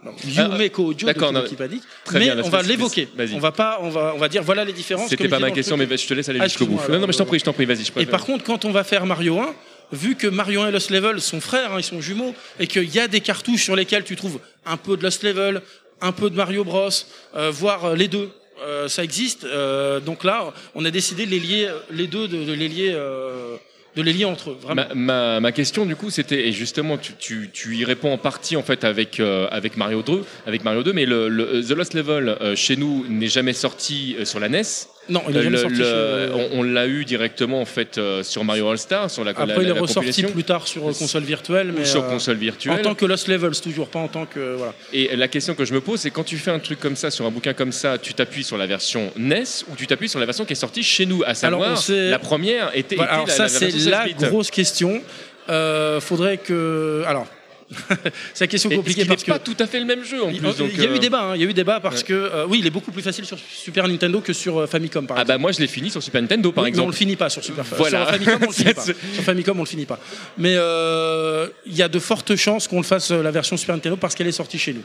Alors, 0.00 0.14
Yume 0.24 0.70
Kojo 0.70 1.06
d'accord, 1.06 1.32
non, 1.32 1.42
très 1.44 2.18
mais 2.18 2.24
bien, 2.24 2.40
on 2.42 2.48
va 2.48 2.62
l'évoquer. 2.62 3.08
vas-y. 3.14 3.34
On 3.34 3.38
va 3.38 3.52
pas, 3.52 3.78
on 3.82 3.90
va, 3.90 4.12
on 4.14 4.18
va 4.18 4.28
dire 4.28 4.42
voilà 4.42 4.64
les 4.64 4.72
différences. 4.72 5.10
c'était 5.10 5.28
pas 5.28 5.38
ma 5.38 5.50
question, 5.50 5.76
mais 5.76 5.86
je 5.96 6.06
te 6.06 6.14
laisse 6.14 6.28
aller 6.28 6.38
Ah, 6.40 6.48
jusqu'au 6.48 6.66
bout. 6.66 6.80
Non, 6.88 6.98
non, 6.98 7.06
mais 7.06 7.12
je 7.12 7.18
t'en 7.18 7.24
alors, 7.24 7.26
prie, 7.28 7.38
je 7.38 7.44
t'en 7.44 7.52
prie, 7.52 7.66
vas-y, 7.66 7.84
je 7.84 8.00
Et 8.00 8.06
par 8.06 8.24
contre, 8.24 8.44
quand 8.44 8.64
on 8.64 8.70
va 8.72 8.84
faire 8.84 9.04
Mario 9.06 9.38
1, 9.38 9.54
vu 9.92 10.16
que 10.16 10.26
Mario 10.26 10.62
1 10.62 10.68
et 10.68 10.72
Lost 10.72 10.90
Level 10.90 11.20
sont 11.20 11.40
frères, 11.40 11.72
hein, 11.72 11.76
ils 11.78 11.84
sont 11.84 12.00
jumeaux, 12.00 12.34
et 12.58 12.66
qu'il 12.66 12.88
y 12.94 12.98
a 12.98 13.06
des 13.08 13.20
cartouches 13.20 13.64
sur 13.64 13.76
lesquelles 13.76 14.04
tu 14.04 14.16
trouves 14.16 14.40
un 14.64 14.78
peu 14.78 14.96
de 14.96 15.02
Lost 15.02 15.22
Level, 15.22 15.60
un 16.00 16.12
peu 16.12 16.30
de 16.30 16.36
Mario 16.36 16.64
Bros, 16.64 16.88
euh, 17.36 17.50
voire 17.50 17.84
euh, 17.84 17.94
les 17.94 18.08
deux, 18.08 18.30
euh, 18.64 18.88
ça 18.88 19.04
existe. 19.04 19.44
euh, 19.44 20.00
donc 20.00 20.24
là, 20.24 20.52
on 20.74 20.84
a 20.86 20.90
décidé 20.90 21.26
de 21.26 21.30
les 21.30 21.38
lier, 21.40 21.66
euh, 21.68 21.78
les 21.90 22.06
deux, 22.06 22.28
de, 22.28 22.42
de 22.44 22.52
les 22.52 22.68
lier, 22.68 22.92
euh, 22.94 23.56
de 23.94 24.02
les 24.02 24.12
lier 24.12 24.24
entre 24.24 24.50
eux. 24.50 24.58
Vraiment. 24.60 24.82
Ma, 24.88 24.94
ma, 24.94 25.40
ma 25.40 25.52
question 25.52 25.84
du 25.84 25.96
coup 25.96 26.08
c'était 26.10 26.48
et 26.48 26.52
justement 26.52 26.96
tu, 26.98 27.12
tu, 27.18 27.50
tu 27.52 27.76
y 27.76 27.84
réponds 27.84 28.12
en 28.12 28.18
partie 28.18 28.56
en 28.56 28.62
fait 28.62 28.84
avec 28.84 29.20
euh, 29.20 29.46
avec 29.50 29.76
Mario 29.76 30.02
2 30.02 30.24
avec 30.46 30.64
Mario 30.64 30.82
2 30.82 30.92
mais 30.94 31.04
le, 31.04 31.28
le- 31.28 31.62
The 31.62 31.70
Lost 31.72 31.94
Level 31.94 32.28
euh, 32.40 32.56
chez 32.56 32.76
nous 32.76 33.04
n'est 33.08 33.28
jamais 33.28 33.52
sorti 33.52 34.16
euh, 34.18 34.24
sur 34.24 34.40
la 34.40 34.48
NES. 34.48 34.62
Non, 35.08 35.22
il 35.28 35.36
est 35.36 35.42
jamais 35.42 35.56
Le- 35.56 35.62
sorti. 35.62 35.76
le- 35.78 35.84
chez- 35.84 36.48
on 36.54 36.60
on 36.60 36.62
l'a 36.62 36.86
eu 36.86 37.04
directement 37.04 37.60
en 37.60 37.64
fait 37.64 37.98
euh, 37.98 38.22
sur 38.22 38.44
Mario 38.44 38.68
All 38.70 38.78
Star 38.78 39.10
sur 39.10 39.24
la, 39.24 39.32
la, 39.32 39.38
Après, 39.40 39.62
il 39.62 39.68
est 39.68 39.72
ressorti 39.72 40.22
plus 40.22 40.44
tard 40.44 40.66
sur 40.68 40.88
euh, 40.88 40.92
console 40.92 41.24
virtuelle, 41.24 41.72
mais 41.76 41.84
sur 41.84 42.04
euh, 42.04 42.08
console 42.08 42.36
virtuelle. 42.36 42.78
en 42.78 42.82
tant 42.82 42.94
que 42.94 43.04
Lost 43.04 43.26
Levels 43.28 43.60
toujours, 43.60 43.88
pas 43.88 43.98
en 43.98 44.08
tant 44.08 44.26
que 44.26 44.54
voilà. 44.56 44.74
Et 44.92 45.14
la 45.16 45.28
question 45.28 45.54
que 45.54 45.64
je 45.64 45.74
me 45.74 45.80
pose, 45.80 46.00
c'est 46.00 46.10
quand 46.10 46.24
tu 46.24 46.36
fais 46.38 46.50
un 46.52 46.58
truc 46.60 46.78
comme 46.80 46.96
ça 46.96 47.10
sur 47.10 47.26
un 47.26 47.30
bouquin 47.30 47.52
comme 47.52 47.72
ça, 47.72 47.98
tu 47.98 48.14
t'appuies 48.14 48.44
sur 48.44 48.56
la 48.56 48.66
version 48.66 49.10
NES 49.16 49.42
ou 49.70 49.76
tu 49.76 49.86
t'appuies 49.86 50.08
sur 50.08 50.20
la 50.20 50.26
version 50.26 50.44
qui 50.44 50.52
est 50.52 50.56
sortie 50.56 50.82
chez 50.82 51.04
nous, 51.06 51.22
à 51.26 51.34
savoir 51.34 51.62
Alors, 51.62 51.84
la 51.88 52.18
première 52.18 52.70
était, 52.76 52.96
Voilà, 52.96 53.10
était 53.10 53.14
alors 53.14 53.26
la, 53.26 53.32
ça 53.34 53.48
c'est 53.48 53.70
la 53.90 54.04
16 54.06 54.14
bits. 54.18 54.26
grosse 54.28 54.50
question. 54.50 55.02
Euh, 55.48 56.00
faudrait 56.00 56.36
que 56.38 57.02
alors 57.08 57.26
c'est 58.34 58.44
la 58.44 58.48
question 58.48 58.70
Et- 58.70 58.76
compliquée 58.76 59.04
parce 59.04 59.22
que 59.24 59.30
pas 59.30 59.38
tout 59.38 59.56
à 59.58 59.66
fait 59.66 59.78
le 59.80 59.86
même 59.86 60.04
jeu 60.04 60.22
en 60.22 60.28
plus. 60.28 60.38
il 60.38 60.80
y 60.82 60.86
a 60.86 60.90
euh, 60.90 60.96
eu 60.96 60.98
débat, 60.98 61.22
hein, 61.22 61.32
il 61.36 61.42
y 61.42 61.44
a 61.44 61.48
eu 61.48 61.52
débat 61.54 61.80
parce 61.80 61.98
ouais. 62.00 62.06
que 62.06 62.12
euh, 62.12 62.46
oui, 62.48 62.58
il 62.60 62.66
est 62.66 62.70
beaucoup 62.70 62.92
plus 62.92 63.02
facile 63.02 63.24
sur 63.24 63.38
Super 63.38 63.86
Nintendo 63.88 64.20
que 64.20 64.32
sur 64.32 64.58
euh, 64.60 64.66
Famicom 64.66 65.06
par 65.06 65.16
Ah 65.16 65.20
exemple. 65.22 65.38
bah 65.38 65.40
moi 65.40 65.52
je 65.52 65.60
l'ai 65.60 65.66
fini 65.66 65.90
sur 65.90 66.02
Super 66.02 66.20
Nintendo 66.22 66.52
par 66.52 66.64
Oui, 66.64 66.70
mais 66.70 66.78
on 66.78 66.82
exemple. 66.82 66.92
le 66.92 66.96
finit 66.96 67.16
pas 67.16 67.28
sur 67.30 67.42
Super 67.44 67.64
Voilà. 67.76 68.04
sur 68.04 68.10
Famicom, 68.12 68.38
on 68.42 68.46
le 68.46 68.52
finit 68.52 68.74
pas. 68.74 68.82
Sur 68.84 68.94
Famicom, 69.24 69.58
on 69.58 69.62
le 69.62 69.68
finit 69.68 69.86
pas. 69.86 69.98
Mais 70.38 70.54
euh, 70.56 71.48
il 71.66 71.74
y 71.76 71.82
a 71.82 71.88
de 71.88 71.98
fortes 71.98 72.36
chances 72.36 72.68
qu'on 72.68 72.78
le 72.78 72.82
fasse 72.84 73.10
euh, 73.10 73.22
la 73.22 73.30
version 73.30 73.56
Super 73.56 73.74
Nintendo 73.74 73.96
parce 73.96 74.14
qu'elle 74.14 74.26
est 74.28 74.32
sortie 74.32 74.58
chez 74.58 74.72
nous. 74.72 74.82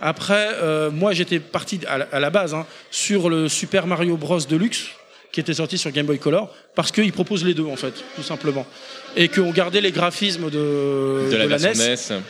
Après, 0.00 0.48
euh, 0.54 0.90
moi 0.90 1.12
j'étais 1.12 1.38
parti 1.38 1.80
à 1.86 1.98
la, 1.98 2.04
à 2.12 2.18
la 2.20 2.30
base 2.30 2.54
hein, 2.54 2.66
sur 2.90 3.30
le 3.30 3.48
Super 3.48 3.86
Mario 3.86 4.16
Bros 4.16 4.40
Deluxe 4.40 4.86
qui 5.30 5.40
était 5.40 5.54
sorti 5.54 5.78
sur 5.78 5.90
Game 5.92 6.04
Boy 6.06 6.18
Color 6.18 6.52
parce 6.74 6.90
qu'il 6.92 7.10
propose 7.12 7.44
les 7.44 7.54
deux 7.54 7.64
en 7.64 7.76
fait, 7.76 7.94
tout 8.16 8.22
simplement, 8.22 8.66
et 9.16 9.28
qu'on 9.28 9.50
gardait 9.50 9.80
les 9.80 9.92
graphismes 9.92 10.50
de, 10.50 11.28
de 11.30 11.36
la 11.36 11.44
de 11.46 11.50
la 11.50 11.58
NES. 11.58 11.74
NES. 11.74 12.20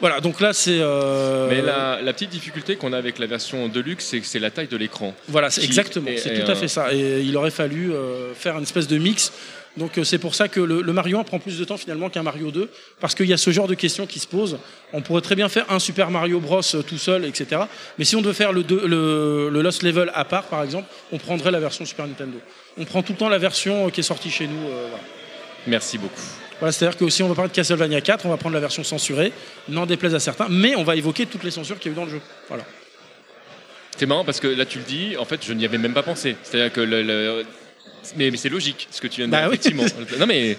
Voilà, 0.00 0.20
donc 0.20 0.40
là 0.40 0.52
c'est. 0.52 0.78
euh, 0.80 1.48
Mais 1.50 1.60
la, 1.60 2.00
la 2.00 2.12
petite 2.12 2.30
difficulté 2.30 2.76
qu'on 2.76 2.92
a 2.92 2.98
avec 2.98 3.18
la 3.18 3.26
version 3.26 3.66
Deluxe, 3.66 4.06
c'est 4.06 4.20
que 4.20 4.26
c'est 4.26 4.38
la 4.38 4.50
taille 4.52 4.68
de 4.68 4.76
l'écran. 4.76 5.12
Voilà, 5.28 5.50
c'est 5.50 5.64
exactement, 5.64 6.06
est- 6.08 6.18
c'est 6.18 6.36
est 6.36 6.44
tout 6.44 6.50
à 6.50 6.54
fait 6.54 6.68
ça. 6.68 6.94
Et 6.94 7.20
il 7.22 7.36
aurait 7.36 7.50
fallu 7.50 7.92
euh, 7.92 8.32
faire 8.34 8.56
une 8.56 8.62
espèce 8.62 8.86
de 8.86 8.96
mix. 8.96 9.32
Donc 9.76 9.98
euh, 9.98 10.04
c'est 10.04 10.18
pour 10.18 10.36
ça 10.36 10.46
que 10.48 10.60
le, 10.60 10.82
le 10.82 10.92
Mario 10.92 11.18
1 11.18 11.24
prend 11.24 11.38
plus 11.40 11.58
de 11.58 11.64
temps 11.64 11.76
finalement 11.76 12.10
qu'un 12.10 12.22
Mario 12.22 12.50
2, 12.52 12.68
parce 13.00 13.14
qu'il 13.16 13.26
y 13.26 13.32
a 13.32 13.36
ce 13.36 13.50
genre 13.50 13.66
de 13.66 13.74
questions 13.74 14.06
qui 14.06 14.20
se 14.20 14.26
posent. 14.28 14.58
On 14.92 15.02
pourrait 15.02 15.20
très 15.20 15.34
bien 15.34 15.48
faire 15.48 15.66
un 15.68 15.80
Super 15.80 16.10
Mario 16.12 16.38
Bros 16.38 16.62
tout 16.62 16.98
seul, 16.98 17.24
etc. 17.24 17.62
Mais 17.98 18.04
si 18.04 18.14
on 18.14 18.22
devait 18.22 18.34
faire 18.34 18.52
le, 18.52 18.62
deux- 18.62 18.86
le, 18.86 19.50
le 19.50 19.62
Lost 19.62 19.82
Level 19.82 20.12
à 20.14 20.24
part, 20.24 20.44
par 20.44 20.62
exemple, 20.62 20.86
on 21.12 21.18
prendrait 21.18 21.50
la 21.50 21.60
version 21.60 21.84
Super 21.84 22.06
Nintendo. 22.06 22.38
On 22.76 22.84
prend 22.84 23.02
tout 23.02 23.12
le 23.12 23.18
temps 23.18 23.28
la 23.28 23.38
version 23.38 23.90
qui 23.90 23.98
est 24.00 24.04
sortie 24.04 24.30
chez 24.30 24.46
nous. 24.46 24.60
voilà. 24.60 24.98
Merci 25.66 25.98
beaucoup. 25.98 26.20
Voilà, 26.60 26.72
c'est-à-dire 26.72 26.98
que 26.98 27.08
si 27.08 27.22
on 27.22 27.28
va 27.28 27.34
parler 27.34 27.50
de 27.50 27.54
Castlevania 27.54 28.00
4, 28.00 28.26
on 28.26 28.30
va 28.30 28.36
prendre 28.36 28.54
la 28.54 28.60
version 28.60 28.82
censurée, 28.82 29.32
n'en 29.68 29.86
déplaise 29.86 30.14
à 30.14 30.20
certains, 30.20 30.48
mais 30.48 30.74
on 30.76 30.82
va 30.82 30.96
évoquer 30.96 31.26
toutes 31.26 31.44
les 31.44 31.50
censures 31.52 31.78
qu'il 31.78 31.92
y 31.92 31.94
a 31.94 31.96
eu 31.96 32.00
dans 32.00 32.04
le 32.06 32.10
jeu. 32.10 32.20
Voilà. 32.48 32.64
C'est 33.96 34.06
marrant 34.06 34.24
parce 34.24 34.40
que 34.40 34.48
là 34.48 34.64
tu 34.66 34.78
le 34.78 34.84
dis, 34.84 35.16
en 35.16 35.24
fait 35.24 35.44
je 35.44 35.52
n'y 35.52 35.64
avais 35.64 35.78
même 35.78 35.94
pas 35.94 36.02
pensé. 36.02 36.36
C'est-à-dire 36.42 36.72
que 36.72 36.80
le, 36.80 37.02
le- 37.02 37.44
mais, 38.16 38.30
mais 38.30 38.36
c'est 38.36 38.48
logique 38.48 38.88
ce 38.90 39.00
que 39.00 39.06
tu 39.08 39.16
viens 39.20 39.26
de 39.28 39.32
dire. 39.32 39.40
Bah 39.40 39.48
oui. 39.48 39.54
Effectivement. 39.56 39.84
non 40.18 40.26
mais 40.26 40.56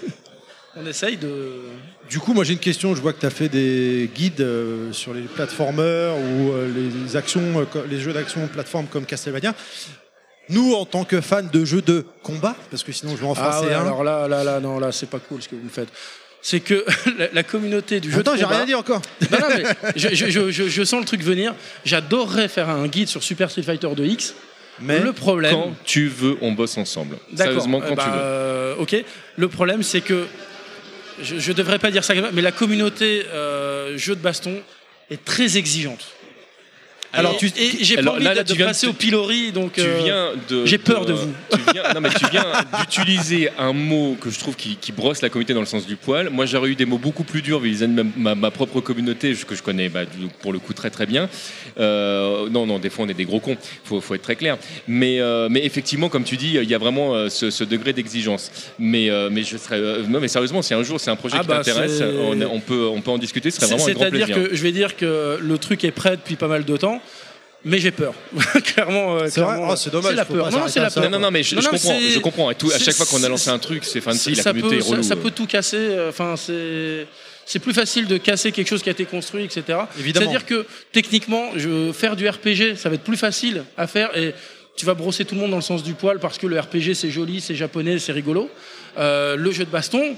On 0.76 0.86
essaye 0.86 1.16
de. 1.16 1.52
Du 2.08 2.18
coup, 2.18 2.32
moi 2.32 2.44
j'ai 2.44 2.52
une 2.54 2.58
question. 2.58 2.94
Je 2.94 3.00
vois 3.00 3.12
que 3.12 3.20
tu 3.20 3.26
as 3.26 3.30
fait 3.30 3.48
des 3.48 4.10
guides 4.14 4.40
euh, 4.40 4.92
sur 4.92 5.12
les 5.14 5.22
platformers 5.22 6.14
ou 6.16 6.52
euh, 6.52 6.68
les 7.04 7.16
actions, 7.16 7.60
euh, 7.60 7.82
les 7.90 7.98
jeux 8.00 8.12
d'action 8.12 8.46
plateforme 8.46 8.86
comme 8.86 9.04
Castlevania. 9.06 9.54
Nous, 10.50 10.74
en 10.74 10.84
tant 10.84 11.04
que 11.04 11.20
fans 11.20 11.42
de 11.42 11.64
jeux 11.64 11.82
de 11.82 12.04
combat, 12.22 12.56
parce 12.70 12.82
que 12.82 12.92
sinon 12.92 13.12
je 13.16 13.22
vais 13.22 13.26
en 13.26 13.34
Ah 13.36 13.52
faire 13.52 13.62
ouais, 13.62 13.74
un. 13.74 13.80
alors 13.82 14.04
là, 14.04 14.26
là, 14.28 14.44
là, 14.44 14.60
non, 14.60 14.78
là, 14.78 14.92
c'est 14.92 15.08
pas 15.08 15.18
cool 15.20 15.42
ce 15.42 15.48
que 15.48 15.54
vous 15.56 15.64
me 15.64 15.68
faites. 15.70 15.88
C'est 16.42 16.60
que 16.60 16.84
la, 17.34 17.42
communauté 17.42 18.00
du 18.00 18.10
jeu 18.10 18.20
Attends, 18.20 18.32
de 18.32 18.38
j'ai 18.38 18.44
combat... 18.44 18.56
rien 18.56 18.66
dit 18.66 18.74
encore. 18.74 19.00
Non, 19.30 19.38
non, 19.40 19.46
mais 19.56 19.64
je, 19.96 20.08
je- 20.14 20.30
je- 20.30 20.50
je- 20.50 20.68
je 20.68 20.84
sens 20.84 21.00
le 21.00 21.06
truc 21.06 21.22
venir. 21.22 21.54
J'adorerais 21.84 22.48
faire 22.48 22.68
un 22.70 22.86
guide 22.88 23.08
sur 23.08 23.22
Super 23.22 23.50
Street 23.50 23.62
Fighter 23.62 23.88
2X. 23.88 24.32
Mais 24.80 24.98
le 25.00 25.12
problème... 25.12 25.52
quand 25.54 25.74
tu 25.84 26.08
veux, 26.08 26.38
on 26.40 26.52
bosse 26.52 26.78
ensemble. 26.78 27.16
D'accord, 27.32 27.52
Sérieusement, 27.52 27.80
quand 27.80 27.92
euh, 27.92 27.94
bah, 27.94 28.04
tu 28.04 28.10
veux. 28.10 28.16
euh, 28.18 28.74
ok. 28.78 29.04
Le 29.36 29.48
problème, 29.48 29.82
c'est 29.82 30.00
que 30.00 30.24
je, 31.22 31.38
je 31.38 31.52
devrais 31.52 31.78
pas 31.78 31.90
dire 31.90 32.02
ça, 32.04 32.14
mais 32.32 32.40
la 32.40 32.52
communauté 32.52 33.26
euh, 33.30 33.98
jeu 33.98 34.16
de 34.16 34.22
baston 34.22 34.54
est 35.10 35.22
très 35.22 35.58
exigeante. 35.58 36.06
Alors, 37.12 37.32
Alors, 37.32 37.42
et, 37.58 37.84
j'ai 37.84 37.96
pas 37.96 38.12
envie 38.12 38.22
là, 38.22 38.34
là, 38.34 38.44
de, 38.44 38.52
tu 38.52 38.62
passer 38.62 38.86
au 38.86 38.92
pilori, 38.92 39.50
donc 39.50 39.72
tu 39.72 39.80
euh, 39.80 39.98
viens 40.04 40.28
de. 40.48 40.64
j'ai 40.64 40.78
peur 40.78 41.04
de 41.04 41.12
vous. 41.12 41.32
Tu 41.50 41.72
viens, 41.72 41.92
non, 41.92 42.00
mais 42.00 42.10
tu 42.10 42.24
viens 42.30 42.46
d'utiliser 42.80 43.50
un 43.58 43.72
mot 43.72 44.16
que 44.20 44.30
je 44.30 44.38
trouve 44.38 44.54
qui, 44.54 44.76
qui 44.76 44.92
brosse 44.92 45.20
la 45.20 45.28
communauté 45.28 45.52
dans 45.52 45.60
le 45.60 45.66
sens 45.66 45.86
du 45.86 45.96
poil. 45.96 46.30
Moi, 46.30 46.46
j'aurais 46.46 46.70
eu 46.70 46.76
des 46.76 46.84
mots 46.84 46.98
beaucoup 46.98 47.24
plus 47.24 47.42
durs 47.42 47.58
vis-à-vis 47.58 47.92
de 47.94 48.06
ma, 48.16 48.50
propre 48.52 48.80
communauté, 48.80 49.34
que 49.34 49.56
je 49.56 49.62
connais 49.62 49.88
bah, 49.88 50.02
pour 50.40 50.52
le 50.52 50.60
coup 50.60 50.72
très 50.72 50.90
très 50.90 51.06
bien. 51.06 51.28
Euh, 51.78 52.48
non, 52.48 52.66
non, 52.66 52.78
des 52.78 52.90
fois, 52.90 53.06
on 53.06 53.08
est 53.08 53.14
des 53.14 53.24
gros 53.24 53.40
cons. 53.40 53.56
Faut, 53.84 54.00
faut 54.00 54.14
être 54.14 54.22
très 54.22 54.36
clair. 54.36 54.56
Mais, 54.86 55.20
euh, 55.20 55.48
mais 55.50 55.64
effectivement, 55.64 56.08
comme 56.08 56.24
tu 56.24 56.36
dis, 56.36 56.58
il 56.62 56.70
y 56.70 56.74
a 56.74 56.78
vraiment 56.78 57.14
euh, 57.14 57.28
ce, 57.28 57.50
ce 57.50 57.64
degré 57.64 57.92
d'exigence. 57.92 58.52
Mais, 58.78 59.10
mais 59.32 59.42
je 59.42 59.56
serais. 59.56 59.80
non, 60.08 60.20
mais 60.20 60.28
sérieusement, 60.28 60.62
si 60.62 60.74
un 60.74 60.82
jour 60.84 61.00
c'est 61.00 61.10
un 61.10 61.16
projet 61.16 61.36
Ah 61.38 61.42
qui 61.42 61.48
bah, 61.48 61.56
t'intéresse, 61.56 62.02
on, 62.02 62.40
on 62.40 62.60
peut, 62.60 62.86
on 62.86 63.00
peut 63.00 63.10
en 63.10 63.18
discuter. 63.18 63.50
Ce 63.50 63.60
serait 63.60 63.66
vraiment 63.74 63.84
un 63.84 63.92
grand 63.92 64.00
C'est-à-dire 64.02 64.26
plaisir. 64.26 64.50
que 64.50 64.54
je 64.54 64.62
vais 64.62 64.72
dire 64.72 64.96
que 64.96 65.38
le 65.40 65.58
truc 65.58 65.84
est 65.84 65.90
prêt 65.90 66.16
depuis 66.16 66.36
pas 66.36 66.48
mal 66.48 66.64
de 66.64 66.76
temps, 66.76 66.99
mais 67.64 67.78
j'ai 67.78 67.90
peur. 67.90 68.14
clairement. 68.64 69.16
euh, 69.16 69.26
C'est 69.28 69.40
vrai 69.40 69.54
clairement, 69.54 69.72
Oh, 69.72 69.76
c'est 69.76 69.90
dommage, 69.90 70.14
la 70.14 70.24
faut 70.24 70.34
peur. 70.34 70.44
pas 70.46 70.50
Non, 70.50 70.56
non, 70.58 70.68
s'arrêter 70.68 70.72
c'est 70.74 70.80
la 70.80 70.90
peur. 70.90 71.04
Non, 71.04 71.10
non, 71.18 71.18
non, 71.26 71.30
mais 71.30 71.42
je, 71.42 71.54
Non, 71.54 71.60
je 71.60 71.66
non, 71.66 71.72
comprends. 71.72 71.98
Je 72.00 72.18
comprends. 72.18 72.50
Et 72.50 72.54
tout- 72.54 72.70
à 72.72 72.78
chaque 72.78 72.94
fois 72.94 73.06
qu'on 73.06 73.22
a 73.22 73.28
lancé 73.28 73.50
un 73.50 73.58
truc, 73.58 73.84
c'est 73.84 74.00
fancy, 74.00 74.34
la 74.34 74.42
ça 74.42 74.50
communauté 74.50 74.76
peut, 74.78 74.82
est 74.82 74.88
relou. 74.88 75.02
Ça, 75.02 75.10
ça 75.10 75.16
peut 75.16 75.30
tout 75.30 75.46
casser. 75.46 75.76
euh, 75.78 76.08
Enfin, 76.10 76.34
c'est 76.36 77.06
c'est 77.46 77.58
plus 77.58 77.72
facile 77.74 78.06
de 78.06 78.16
casser 78.16 78.52
quelque 78.52 78.68
chose 78.68 78.80
qui 78.82 78.88
a 78.90 78.92
été 78.92 79.04
construit, 79.06 79.42
etc. 79.44 79.78
Évidemment. 79.98 80.30
C'est-à-dire 80.30 80.46
que 80.46 80.66
techniquement, 80.92 81.46
je, 81.56 81.90
faire 81.92 82.14
du 82.14 82.28
RPG, 82.28 82.76
ça 82.76 82.88
va 82.88 82.94
être 82.94 83.02
plus 83.02 83.16
facile 83.16 83.64
à 83.76 83.86
faire 83.88 84.16
et 84.16 84.34
tu 84.76 84.86
vas 84.86 84.94
brosser 84.94 85.24
tout 85.24 85.34
le 85.34 85.40
monde 85.40 85.50
dans 85.50 85.56
le 85.56 85.62
sens 85.62 85.82
du 85.82 85.94
poil 85.94 86.20
parce 86.20 86.38
que 86.38 86.46
le 86.46 86.60
RPG 86.60 86.94
c'est 86.94 87.10
joli, 87.10 87.40
c'est 87.40 87.56
japonais, 87.56 87.98
c'est 87.98 88.12
rigolo. 88.12 88.48
Euh, 88.98 89.34
le 89.36 89.50
jeu 89.50 89.64
de 89.64 89.70
baston, 89.70 90.16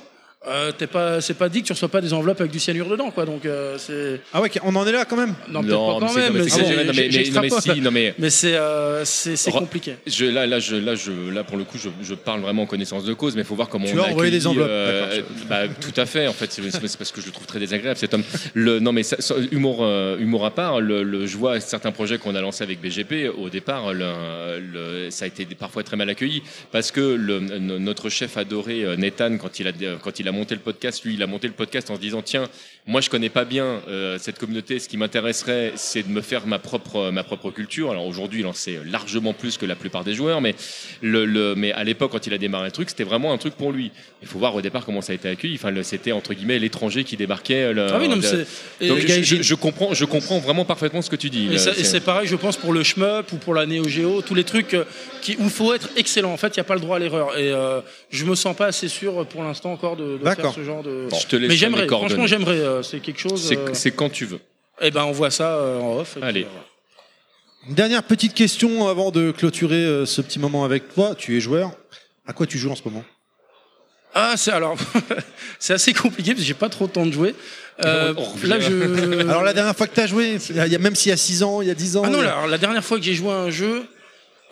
euh, 0.49 0.73
t'es 0.77 0.87
pas, 0.87 1.21
c'est 1.21 1.35
pas 1.35 1.49
dit 1.49 1.63
que 1.63 1.67
tu 1.69 1.73
reçois 1.73 1.89
pas 1.89 2.01
des 2.01 2.13
enveloppes 2.13 2.41
avec 2.41 2.53
du 2.53 2.59
cyanure 2.59 2.89
dedans, 2.89 3.11
quoi. 3.11 3.25
Donc 3.25 3.47
euh, 3.47 3.77
c'est 3.79 4.21
Ah 4.33 4.41
ouais, 4.41 4.51
on 4.65 4.75
en 4.75 4.87
est 4.87 4.93
là 4.93 5.05
quand 5.05 5.17
même. 5.17 5.35
non, 5.49 5.61
peut-être 5.61 5.73
Non, 5.73 5.87
pas 5.87 5.93
mais 5.95 6.01
quand 6.01 6.09
c'est- 6.15 6.21
même. 6.21 6.33
non, 6.33 6.39
mais 6.43 7.51
si, 7.61 7.81
non, 7.81 7.91
mais- 7.91 8.15
Mais 8.19 8.31
c'est 8.31 8.55
euh, 8.57 9.05
c'est 9.05 9.51
compliqué. 9.53 9.95
Je, 10.07 10.25
là, 10.27 10.47
là, 10.47 10.59
je, 10.59 10.77
là, 10.77 10.95
je, 10.95 11.13
là, 11.33 11.45
pour 11.45 11.57
le 11.57 11.65
coup, 11.65 11.79
je, 11.79 11.89
je 12.03 12.15
parle 12.15 12.41
vraiment 12.41 12.63
en 12.63 12.67
connaissance 12.67 13.05
de 13.05 13.13
cause, 13.15 13.35
mais 13.37 13.43
il 13.43 13.45
faut 13.45 13.55
voir 13.55 13.69
comment 13.69 13.87
Tu 13.87 13.99
on 13.99 14.03
as 14.03 14.09
a 14.09 14.11
envoyé 14.11 14.31
des 14.31 14.39
accueilli, 14.47 14.63
enveloppes, 14.63 14.69
euh, 14.71 15.21
bah, 15.49 15.63
tout 15.81 16.01
à 16.01 16.07
fait, 16.07 16.27
en 16.27 16.33
fait, 16.33 16.51
c'est 16.51 16.63
c'est 16.71 16.97
parce 16.99 17.13
que 17.13 17.21
je 17.21 17.27
le 17.27 17.33
trouve 17.33 17.47
très 17.47 17.59
désagréable 17.61 17.99
cet 17.99 18.13
homme. 18.15 18.25
Le, 18.55 18.81
non, 18.81 18.93
mais 18.93 19.03
ça- 19.05 19.21
ça- 19.21 19.35
humour, 19.53 19.79
euh, 19.83 20.17
humour 20.19 20.45
à 20.45 20.51
part, 20.51 20.81
le, 20.81 21.03
le- 21.03 21.27
je 21.27 21.37
vois 21.37 21.61
certains 21.61 21.93
projets 21.93 22.19
qu'on 22.19 22.35
a 22.35 22.41
lancés 22.41 22.65
avec 22.65 22.81
BGP. 22.81 23.29
Au 23.29 23.49
départ, 23.49 23.93
le, 23.95 24.59
le- 24.61 25.11
ça 25.11 25.25
a 25.25 25.29
été 25.29 25.45
parfois 25.55 25.83
très 25.85 25.97
mal 25.97 26.11
accueilli 26.11 26.43
parce 26.73 26.91
que 26.91 27.17
notre 27.79 28.09
chef 28.09 28.37
adoré 28.37 28.85
Nathan, 28.99 29.37
quand 29.39 29.61
il 29.61 29.69
a 29.69 29.73
quand 30.03 30.19
il 30.19 30.29
a 30.29 30.32
monté 30.33 30.55
le 30.57 30.61
podcast, 30.61 31.05
lui, 31.05 31.15
il 31.15 31.23
a 31.23 31.27
monté 31.29 31.47
le 31.47 31.53
podcast 31.53 31.89
en 31.91 31.97
se 31.97 32.01
disant 32.01 32.23
tiens, 32.23 32.49
moi, 32.87 33.01
je 33.01 33.09
connais 33.09 33.29
pas 33.29 33.45
bien 33.45 33.81
euh, 33.89 34.19
cette 34.19 34.39
communauté. 34.41 34.81
Ce 34.81 34.89
qui 34.89 34.97
m'intéresserait, 34.97 35.73
c'est 35.77 36.03
de 36.03 36.09
me 36.13 36.21
faire 36.21 36.47
ma 36.49 36.59
propre 36.59 37.11
ma 37.13 37.23
propre 37.23 37.51
culture. 37.53 37.91
Alors 37.93 38.07
aujourd'hui, 38.07 38.41
il 38.41 38.47
en 38.47 38.53
sait 38.53 38.81
largement 38.85 39.33
plus 39.35 39.57
que 39.57 39.67
la 39.67 39.77
plupart 39.77 40.03
des 40.03 40.15
joueurs, 40.15 40.41
mais 40.41 40.55
le, 41.01 41.25
le- 41.25 41.55
mais 41.55 41.71
à 41.73 41.85
l'époque, 41.85 42.11
quand 42.13 42.27
il 42.27 42.35
a 42.35 42.39
démarré 42.39 42.65
le 42.67 42.73
truc, 42.73 42.91
c'était 42.91 43.05
vraiment 43.05 43.33
un 43.33 43.39
truc 43.39 43.55
pour 43.55 43.71
lui. 43.71 43.93
Il 44.21 44.27
faut 44.29 44.39
voir 44.41 44.55
au 44.57 44.61
départ 44.63 44.85
comment 44.85 45.01
ça 45.01 45.13
a 45.13 45.15
été 45.15 45.29
accueilli. 45.29 45.55
Enfin, 45.55 45.73
c'était 45.83 46.11
entre 46.13 46.35
guillemets 46.35 46.59
l'étranger 46.59 47.05
qui 47.05 47.17
débarquait. 47.17 47.73
le- 47.73 47.87
Ah 47.93 47.99
oui, 48.01 48.09
non, 48.09 48.17
mais 48.17 48.23
de- 48.23 48.45
c'est- 48.81 48.87
donc, 48.89 48.99
je, 48.99 49.23
je- 49.23 49.43
je 49.43 49.55
comprends, 49.55 49.95
je 49.95 50.05
comprends 50.05 50.39
vraiment 50.41 50.65
parfaitement 50.65 51.03
ce 51.03 51.11
que 51.11 51.17
tu 51.17 51.31
dis. 51.31 51.47
Et, 51.55 51.59
c'est- 51.85 52.01
pareil, 52.01 52.27
je 52.27 52.37
pense, 52.37 52.57
pour 52.57 52.73
le 52.73 52.83
shmup 52.83 53.31
ou 53.33 53.37
pour 53.37 53.55
la 53.55 53.65
Neo 53.67 53.87
Geo, 53.89 54.23
tous 54.23 54.35
les 54.35 54.45
trucs 54.45 54.75
euh, 54.75 54.85
qui, 55.21 55.37
où 55.39 55.45
il 55.45 55.51
faut 55.51 55.73
être 55.73 55.91
excellent. 55.97 56.33
En 56.33 56.37
fait, 56.37 56.49
il 56.49 56.59
n'y 56.59 56.63
a 56.63 56.65
pas 56.65 56.75
le 56.75 56.81
droit 56.81 56.97
à 56.97 56.99
l'erreur. 56.99 57.39
Et 57.39 57.53
euh, 57.53 57.81
je 58.11 58.25
me 58.25 58.35
sens 58.35 58.57
pas 58.57 58.67
assez 58.67 58.89
sûr 58.89 59.25
pour 59.27 59.45
l'instant 59.45 59.73
encore 59.73 59.97
de, 59.97 60.19
de 60.23 60.27
faire 60.29 60.37
D'accord. 60.37 60.55
ce 60.55 60.65
genre 60.65 60.83
de. 60.83 61.07
Bon, 61.11 61.19
je 61.19 61.27
te 61.27 61.37
laisse 61.37 61.49
Mais 61.49 61.57
j'aimerais, 61.57 61.87
franchement, 61.87 62.27
j'aimerais. 62.27 62.59
euh, 62.59 62.83
c'est 62.83 63.01
quelque 63.01 63.21
chose. 63.21 63.43
c'est 63.43 63.57
euh, 63.59 63.75
c'est 63.75 63.91
quand 63.91 64.11
tu 64.11 64.25
veux. 64.25 64.41
Eh 64.81 64.91
ben, 64.91 65.05
on 65.05 65.13
voit 65.13 65.31
ça 65.31 65.55
euh, 65.57 65.79
en 65.81 65.99
off. 65.99 66.17
et 66.17 66.21
puis, 66.21 66.29
Allez. 66.29 66.43
euh, 66.43 66.47
voilà. 66.51 66.67
Une 67.69 67.75
dernière 67.75 68.03
petite 68.03 68.35
question 68.35 68.89
avant 68.89 69.11
de 69.11 69.31
clôturer 69.31 69.77
euh, 69.85 70.07
ce 70.07 70.21
petit 70.21 70.39
moment 70.39 70.65
avec 70.65 70.93
toi. 70.95 71.15
Tu 71.17 71.37
es 71.37 71.41
joueur. 71.41 71.73
À 72.27 72.33
quoi 72.33 72.47
tu 72.47 72.59
joues 72.59 72.71
en 72.71 72.77
ce 72.77 72.83
moment? 72.85 73.05
Ah, 74.15 74.35
c'est 74.37 74.53
alors, 74.53 74.77
c'est 75.59 75.73
assez 75.73 75.95
compliqué 75.95 76.33
parce 76.33 76.43
que 76.43 76.47
j'ai 76.47 76.53
pas 76.55 76.69
trop 76.69 76.87
de 76.87 76.93
temps 76.93 77.07
de 77.07 77.13
jouer. 77.13 77.35
Euh, 77.85 78.13
On 78.17 78.25
revient. 78.25 78.47
là, 78.49 78.61
je. 78.61 79.21
Alors 79.29 79.43
la 79.43 79.55
dernière 79.55 79.75
fois 79.75 79.87
que 79.87 79.95
tu 79.95 80.01
as 80.01 80.07
joué, 80.07 80.37
il 80.51 80.57
y 80.57 80.61
a, 80.75 80.79
même 80.79 80.95
s'il 80.95 81.09
y 81.09 81.13
a 81.13 81.17
6 81.17 81.43
ans, 81.43 81.63
il 81.63 81.69
y 81.69 81.71
a 81.71 81.75
10 81.75 81.97
ans. 81.97 82.03
Ah 82.05 82.11
non, 82.11 82.19
il 82.19 82.21
y 82.21 82.25
a- 82.25 82.27
là, 82.27 82.33
alors, 82.37 82.47
la 82.47 82.59
dernière 82.59 82.85
fois 82.85 82.99
que 82.99 83.03
j'ai 83.05 83.15
joué 83.15 83.31
à 83.31 83.37
un 83.37 83.51
jeu, 83.51 83.85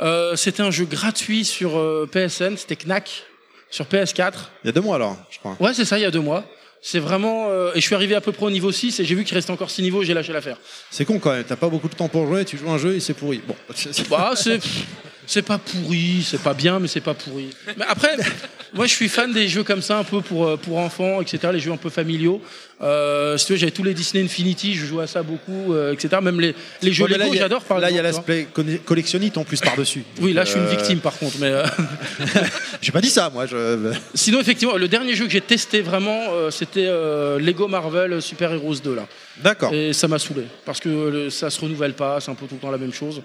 euh, 0.01 0.35
c'était 0.37 0.63
un 0.63 0.71
jeu 0.71 0.87
gratuit 0.87 1.45
sur 1.45 1.77
euh, 1.79 2.09
PSN, 2.11 2.57
c'était 2.57 2.77
Knack 2.77 3.25
sur 3.71 3.87
PS4. 3.87 4.33
il 4.65 4.67
y 4.67 4.71
a 4.71 4.73
deux 4.73 4.81
mois 4.81 4.97
alors, 4.97 5.17
je 5.31 5.39
crois. 5.39 5.57
Ouais, 5.61 5.73
c'est 5.75 5.85
ça, 5.85 5.99
il 5.99 6.03
y 6.03 6.05
a 6.05 6.11
deux 6.11 6.21
mois. 6.21 6.45
C'est 6.83 6.99
vraiment. 6.99 7.49
euh, 7.51 7.73
et 7.75 7.81
je 7.81 7.85
suis 7.87 7.95
arrivé 7.95 8.15
à 8.15 8.21
peu 8.23 8.33
près 8.33 8.47
au 8.47 8.51
niveau 8.51 8.73
6 8.73 9.01
et 9.01 9.05
j'ai 9.05 9.15
vu 9.15 9.25
qu'il 9.25 9.35
restait 9.35 9.51
encore 9.53 9.71
6 9.71 9.83
niveaux, 9.83 10.03
j'ai 10.03 10.15
lâché 10.15 10.33
l'affaire. 10.33 10.57
C'est 10.91 11.05
con 11.05 11.19
quand 11.19 11.31
même, 11.33 11.45
t'as 11.45 11.57
pas 11.57 11.69
beaucoup 11.69 11.89
de 11.89 11.95
temps 11.95 12.09
pour 12.09 12.27
jouer, 12.27 12.45
tu 12.47 12.57
joues 12.57 12.71
un 12.71 12.79
jeu 12.79 12.95
et 12.95 13.01
c'est 13.01 13.13
pourri. 13.15 13.43
Bon, 13.47 13.55
Bah, 14.09 14.33
c'est. 14.35 14.61
C'est 15.31 15.43
pas 15.43 15.59
pourri, 15.59 16.27
c'est 16.29 16.43
pas 16.43 16.55
bien, 16.55 16.81
mais 16.81 16.89
c'est 16.89 17.01
pas 17.01 17.15
pourri. 17.15 17.51
Mais 17.77 17.85
après, 17.89 18.17
moi 18.75 18.87
je 18.89 18.93
suis 18.93 19.09
fan 19.09 19.33
des 19.33 19.47
jeux 19.47 19.63
comme 19.63 19.81
ça, 19.81 19.97
un 19.99 20.03
peu 20.03 20.23
pour, 20.23 20.45
euh, 20.45 20.57
pour 20.57 20.79
enfants, 20.79 21.21
etc., 21.21 21.53
les 21.53 21.61
jeux 21.61 21.71
un 21.71 21.77
peu 21.77 21.89
familiaux. 21.89 22.43
Euh, 22.83 23.37
si 23.39 23.47
tu 23.47 23.53
veux, 23.53 23.59
j'avais 23.61 23.71
tous 23.71 23.85
les 23.85 23.95
Disney 23.95 24.25
Infinity, 24.25 24.75
je 24.75 24.85
jouais 24.85 25.05
à 25.05 25.07
ça 25.07 25.23
beaucoup, 25.23 25.73
euh, 25.73 25.93
etc. 25.93 26.21
Même 26.21 26.41
les, 26.41 26.53
les 26.83 26.93
jeux 26.93 27.05
Ouais, 27.05 27.17
Lego, 27.17 27.33
j'adore 27.33 27.63
par 27.63 27.79
Là, 27.79 27.91
il 27.91 27.97
y 27.97 28.01
a 28.01 28.03
l'aspect 28.03 28.49
collectionnite 28.85 29.39
en 29.39 29.45
plus 29.45 29.61
par-dessus. 29.61 30.03
Oui, 30.21 30.33
là 30.33 30.45
je 30.45 30.51
suis 30.51 30.59
une 30.59 30.67
euh, 30.67 30.71
victime 30.71 30.99
par 30.99 31.17
contre, 31.17 31.37
mais. 31.39 31.53
euh, 31.53 31.65
J'ai 32.83 32.91
pas 32.91 33.01
dit 33.01 33.11
ça, 33.11 33.31
moi. 33.33 33.47
Je... 33.47 33.93
Sinon, 34.15 34.41
effectivement, 34.41 34.77
le 34.79 34.89
dernier 34.89 35.15
jeu 35.15 35.27
que 35.27 35.31
j'ai 35.31 35.43
testé 35.43 35.81
vraiment, 35.81 36.51
c'était 36.51 36.91
Lego 37.39 37.69
Marvel 37.69 38.21
Super 38.21 38.51
Heroes 38.53 38.81
2 38.83 38.97
là. 38.97 39.07
D'accord. 39.45 39.73
Et 39.73 39.93
ça 39.93 40.09
m'a 40.09 40.19
saoulé 40.19 40.43
parce 40.65 40.81
que 40.81 41.31
ça 41.31 41.51
se 41.51 41.61
renouvelle 41.61 41.95
pas, 41.95 42.21
c'est 42.21 42.33
un 42.33 42.35
peu 42.35 42.47
tout 42.47 42.57
le 42.57 42.61
temps 42.61 42.73
la 42.73 42.79
même 42.79 42.93
chose. 42.93 43.23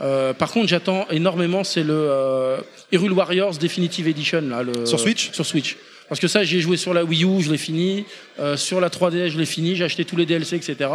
Euh, 0.00 0.32
par 0.32 0.50
contre, 0.52 0.68
j'attends 0.68 1.06
énormément, 1.10 1.64
c'est 1.64 1.82
le 1.82 1.94
euh, 1.94 2.58
Hyrule 2.92 3.12
Warriors 3.12 3.56
Definitive 3.58 4.06
Edition 4.08 4.42
là, 4.42 4.62
le- 4.62 4.86
Sur 4.86 5.00
Switch 5.00 5.30
Sur 5.32 5.44
Switch. 5.44 5.76
Parce 6.08 6.20
que 6.20 6.28
ça, 6.28 6.42
j'ai 6.42 6.60
joué 6.60 6.76
sur 6.78 6.94
la 6.94 7.04
Wii 7.04 7.24
U, 7.24 7.42
je 7.42 7.50
l'ai 7.50 7.58
fini. 7.58 8.06
Euh, 8.40 8.56
sur 8.56 8.80
la 8.80 8.88
3DS, 8.88 9.28
je 9.28 9.38
l'ai 9.38 9.44
fini. 9.44 9.76
J'ai 9.76 9.84
acheté 9.84 10.04
tous 10.06 10.16
les 10.16 10.24
DLC, 10.24 10.56
etc. 10.56 10.88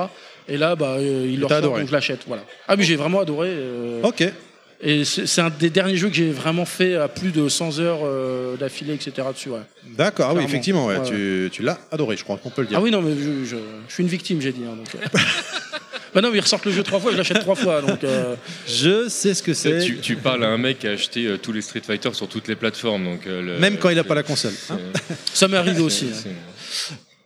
Et 0.47 0.57
là, 0.57 0.75
bah, 0.75 0.95
euh, 0.97 1.29
il 1.31 1.39
leur 1.39 1.51
adoré. 1.51 1.81
donc 1.81 1.89
je 1.89 1.93
l'achète. 1.93 2.21
Voilà. 2.27 2.43
Ah, 2.67 2.75
mais 2.75 2.83
j'ai 2.83 2.95
vraiment 2.95 3.19
adoré. 3.19 3.51
Ok. 4.01 4.23
Et 4.85 5.05
c'est 5.05 5.39
un 5.39 5.49
des 5.49 5.69
derniers 5.69 5.95
jeux 5.95 6.09
que 6.09 6.15
j'ai 6.15 6.31
vraiment 6.31 6.65
fait 6.65 6.95
à 6.95 7.07
plus 7.07 7.31
de 7.31 7.47
100 7.47 7.79
heures 7.79 7.99
euh, 8.03 8.57
d'affilée, 8.57 8.93
etc. 8.95 9.27
dessus. 9.33 9.49
Ouais. 9.49 9.59
D'accord, 9.95 10.31
ah 10.31 10.33
oui, 10.35 10.43
effectivement, 10.43 10.87
ouais, 10.87 10.97
Ouais, 10.97 11.07
tu, 11.07 11.49
tu 11.53 11.61
l'as 11.63 11.79
adoré, 11.91 12.17
je 12.17 12.23
crois 12.25 12.35
qu'on 12.37 12.49
peut 12.49 12.63
le 12.63 12.67
dire. 12.67 12.79
Ah 12.79 12.81
oui, 12.81 12.89
non, 12.91 13.01
mais 13.01 13.11
je, 13.15 13.45
je- 13.45 13.55
je 13.87 13.93
suis 13.93 14.03
une 14.03 14.09
victime, 14.09 14.41
j'ai 14.41 14.51
dit. 14.51 14.63
hein, 14.67 14.75
donc. 14.75 14.87
bah 16.13 16.21
non, 16.21 16.29
mais 16.31 16.37
ils 16.37 16.41
ressortent 16.41 16.65
le 16.65 16.71
jeu 16.71 16.83
trois 16.83 16.99
fois, 16.99 17.11
je 17.11 17.17
l'achète 17.17 17.39
trois 17.39 17.55
fois. 17.55 17.81
Donc, 17.81 18.03
euh, 18.03 18.35
Je 18.67 19.07
sais 19.09 19.33
ce 19.33 19.41
que 19.43 19.53
c'est. 19.53 19.79
Tu, 19.79 19.97
tu 19.99 20.15
parles 20.15 20.43
à 20.43 20.49
un 20.49 20.57
mec 20.57 20.79
qui 20.79 20.87
a 20.87 20.91
acheté 20.91 21.25
euh, 21.25 21.37
tous 21.37 21.51
les 21.51 21.61
Street 21.61 21.81
Fighter 21.85 22.13
sur 22.13 22.27
toutes 22.27 22.47
les 22.47 22.55
plateformes. 22.55 23.03
Donc, 23.05 23.25
euh, 23.27 23.41
le- 23.41 23.57
Même 23.59 23.77
quand 23.77 23.89
il 23.89 23.97
a 23.99 24.03
c'est- 24.03 24.07
pas 24.07 24.15
la 24.15 24.23
console. 24.23 24.53
hein. 24.69 24.77
ça 25.33 25.47
m'est 25.47 25.57
arrivé 25.57 25.81
aussi. 25.81 26.07
hein. 26.13 26.29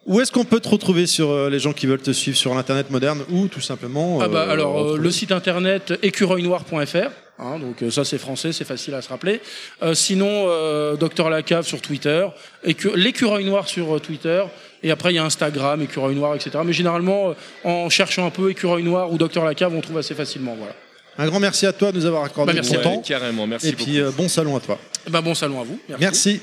Où 0.06 0.22
est-ce 0.22 0.32
qu'on 0.32 0.46
peut 0.46 0.62
te 0.62 0.70
retrouver 0.70 1.06
sur 1.06 1.30
euh, 1.32 1.50
les 1.50 1.60
gens 1.60 1.74
qui 1.74 1.86
veulent 1.86 2.02
te 2.02 2.12
suivre 2.12 2.38
sur 2.38 2.56
l'internet 2.56 2.90
moderne 2.90 3.24
ou 3.30 3.48
tout 3.50 3.60
simplement 3.60 4.20
Ah 4.22 4.30
bah 4.30 4.46
euh, 4.48 4.52
alors 4.54 4.92
euh, 4.94 4.98
le 4.98 5.12
site 5.12 5.34
internet 5.34 5.94
écureuilnoir.fr 6.02 7.10
hein, 7.40 7.60
donc 7.60 7.82
euh, 7.84 7.92
ça 7.92 8.06
c'est 8.06 8.18
français 8.18 8.54
c'est 8.54 8.64
facile 8.64 8.94
à 8.94 9.02
se 9.02 9.10
rappeler 9.10 9.42
Euh, 9.84 9.94
sinon 9.94 10.46
euh, 10.48 10.96
Docteur 10.96 11.30
Lacave 11.30 11.66
sur 11.68 11.82
Twitter 11.82 12.26
écu- 12.66 12.96
l'écureuil 12.96 13.44
noir 13.44 13.68
sur 13.68 13.98
euh, 13.98 14.00
Twitter 14.00 14.44
et 14.84 14.92
après 14.92 15.12
il 15.12 15.16
y 15.16 15.20
a 15.20 15.24
Instagram 15.26 15.82
écureuil 15.82 16.16
noir 16.16 16.36
etc 16.36 16.60
mais 16.66 16.74
généralement 16.74 17.30
euh, 17.30 17.34
en 17.64 17.90
cherchant 17.90 18.26
un 18.26 18.30
peu 18.32 18.50
écureuil 18.52 18.84
noir 18.84 19.12
ou 19.12 19.18
Docteur 19.18 19.44
Lacave 19.46 19.74
on 19.76 19.82
trouve 19.82 19.98
assez 19.98 20.14
facilement 20.16 20.56
voilà 20.58 20.74
Un 21.18 21.28
grand 21.28 21.40
merci 21.40 21.66
à 21.66 21.74
toi 21.74 21.92
de 21.92 21.98
nous 21.98 22.06
avoir 22.06 22.24
accordé 22.24 22.52
Bah, 22.54 22.60
merci 22.62 22.74
ton 22.74 22.80
à 22.80 22.84
temps. 22.84 22.96
Ouais, 22.98 23.02
carrément, 23.04 23.48
merci 23.48 23.70
Et 23.70 23.72
beaucoup. 23.72 23.84
puis 23.84 24.00
euh, 24.00 24.12
bon 24.16 24.28
salon 24.30 24.56
à 24.56 24.60
toi. 24.60 24.78
Ben, 25.10 25.22
bon 25.22 25.34
salon 25.34 25.60
à 25.62 25.64
vous 25.64 25.80
merci. 25.90 26.02
Merci. 26.04 26.42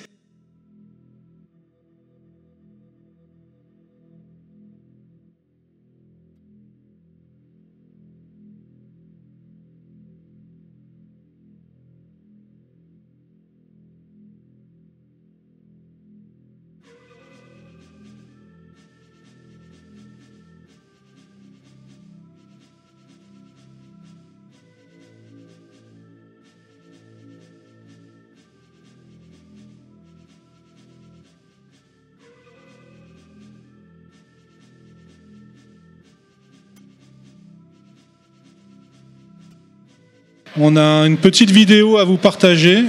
On 40.56 40.76
a 40.76 41.06
une 41.06 41.16
petite 41.18 41.50
vidéo 41.50 41.98
à 41.98 42.04
vous 42.04 42.16
partager, 42.16 42.84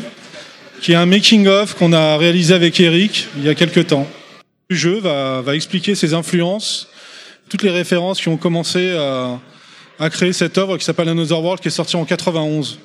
qui 0.81 0.91
est 0.91 0.95
un 0.95 1.05
making-of 1.05 1.73
qu'on 1.75 1.93
a 1.93 2.17
réalisé 2.17 2.53
avec 2.53 2.79
Eric 2.79 3.27
il 3.37 3.43
y 3.43 3.49
a 3.49 3.55
quelques 3.55 3.87
temps. 3.87 4.07
Le 4.69 4.75
jeu 4.75 4.99
va, 4.99 5.41
va 5.41 5.55
expliquer 5.55 5.95
ses 5.95 6.13
influences, 6.13 6.89
toutes 7.49 7.63
les 7.63 7.71
références 7.71 8.21
qui 8.21 8.27
ont 8.29 8.37
commencé 8.37 8.91
à, 8.95 9.39
à 9.99 10.09
créer 10.09 10.33
cette 10.33 10.57
œuvre 10.57 10.77
qui 10.77 10.85
s'appelle 10.85 11.09
Another 11.09 11.41
World, 11.41 11.59
qui 11.61 11.69
est 11.69 11.71
sortie 11.71 11.95
en 11.95 12.05
91 12.05 12.79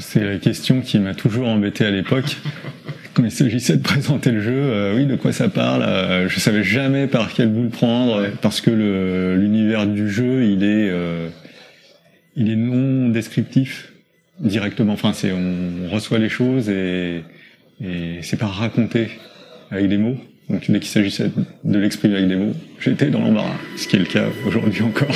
C'est 0.00 0.24
la 0.24 0.36
question 0.38 0.80
qui 0.80 0.98
m'a 0.98 1.14
toujours 1.14 1.46
embêté 1.48 1.84
à 1.84 1.90
l'époque. 1.90 2.36
Quand 3.14 3.22
il 3.24 3.30
s'agissait 3.30 3.76
de 3.76 3.82
présenter 3.82 4.32
le 4.32 4.40
jeu, 4.40 4.50
euh, 4.52 4.96
oui, 4.96 5.06
de 5.06 5.14
quoi 5.14 5.30
ça 5.32 5.48
parle 5.48 5.84
euh, 5.84 6.28
Je 6.28 6.40
savais 6.40 6.64
jamais 6.64 7.06
par 7.06 7.32
quel 7.32 7.48
bout 7.48 7.62
le 7.62 7.68
prendre, 7.68 8.26
parce 8.42 8.60
que 8.60 8.70
le- 8.72 9.36
l'univers 9.36 9.86
du 9.86 10.10
jeu, 10.10 10.44
il 10.46 10.64
est, 10.64 10.90
euh, 10.90 11.28
il 12.36 12.50
est 12.50 12.56
non 12.56 13.08
descriptif 13.08 13.92
directement. 14.40 14.92
Enfin, 14.92 15.12
c'est 15.12 15.32
on 15.32 15.88
reçoit 15.90 16.18
les 16.18 16.28
choses 16.28 16.68
et, 16.68 17.22
et 17.80 18.18
c'est 18.22 18.38
pas 18.38 18.46
raconté 18.46 19.08
avec 19.70 19.88
des 19.88 19.98
mots. 19.98 20.16
Donc 20.50 20.70
dès 20.70 20.78
qu'il 20.78 20.90
s'agissait 20.90 21.30
de 21.64 21.78
l'exprimer 21.78 22.16
avec 22.16 22.28
des 22.28 22.36
mots, 22.36 22.52
j'étais 22.78 23.06
dans 23.06 23.20
l'embarras, 23.20 23.56
ce 23.76 23.88
qui 23.88 23.96
est 23.96 24.00
le 24.00 24.04
cas 24.04 24.26
aujourd'hui 24.46 24.82
encore. 24.82 25.14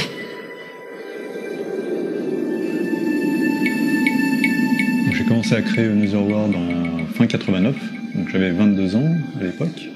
J'ai 5.13 5.25
commencé 5.25 5.55
à 5.55 5.63
créer 5.63 5.87
Another 5.87 6.23
World 6.23 6.55
en 6.55 7.07
fin 7.13 7.27
89, 7.27 7.77
donc 8.15 8.29
j'avais 8.31 8.51
22 8.51 8.97
ans 8.97 9.15
à 9.39 9.45
l'époque. 9.45 9.89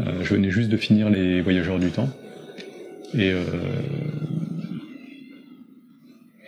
Euh, 0.00 0.24
je 0.24 0.34
venais 0.34 0.50
juste 0.50 0.68
de 0.70 0.76
finir 0.76 1.08
les 1.08 1.40
Voyageurs 1.40 1.78
du 1.78 1.90
Temps. 1.90 2.08
Et, 3.14 3.30
euh, 3.30 3.44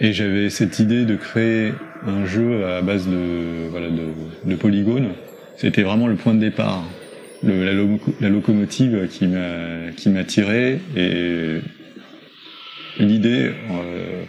et 0.00 0.12
j'avais 0.12 0.50
cette 0.50 0.78
idée 0.78 1.04
de 1.04 1.16
créer 1.16 1.72
un 2.06 2.24
jeu 2.26 2.64
à 2.66 2.82
base 2.82 3.08
de, 3.08 3.68
voilà, 3.70 3.88
de, 3.88 4.04
de 4.44 4.54
polygones. 4.54 5.08
C'était 5.56 5.82
vraiment 5.82 6.06
le 6.06 6.14
point 6.14 6.34
de 6.34 6.40
départ, 6.40 6.84
la, 7.42 7.72
loco- 7.72 8.14
la 8.20 8.28
locomotive 8.28 9.08
qui 9.10 9.26
m'a 9.26 9.90
qui 9.96 10.08
m'a 10.08 10.24
tiré 10.24 10.78
et 10.96 11.58
l'idée 13.00 13.50
euh, 13.70 14.22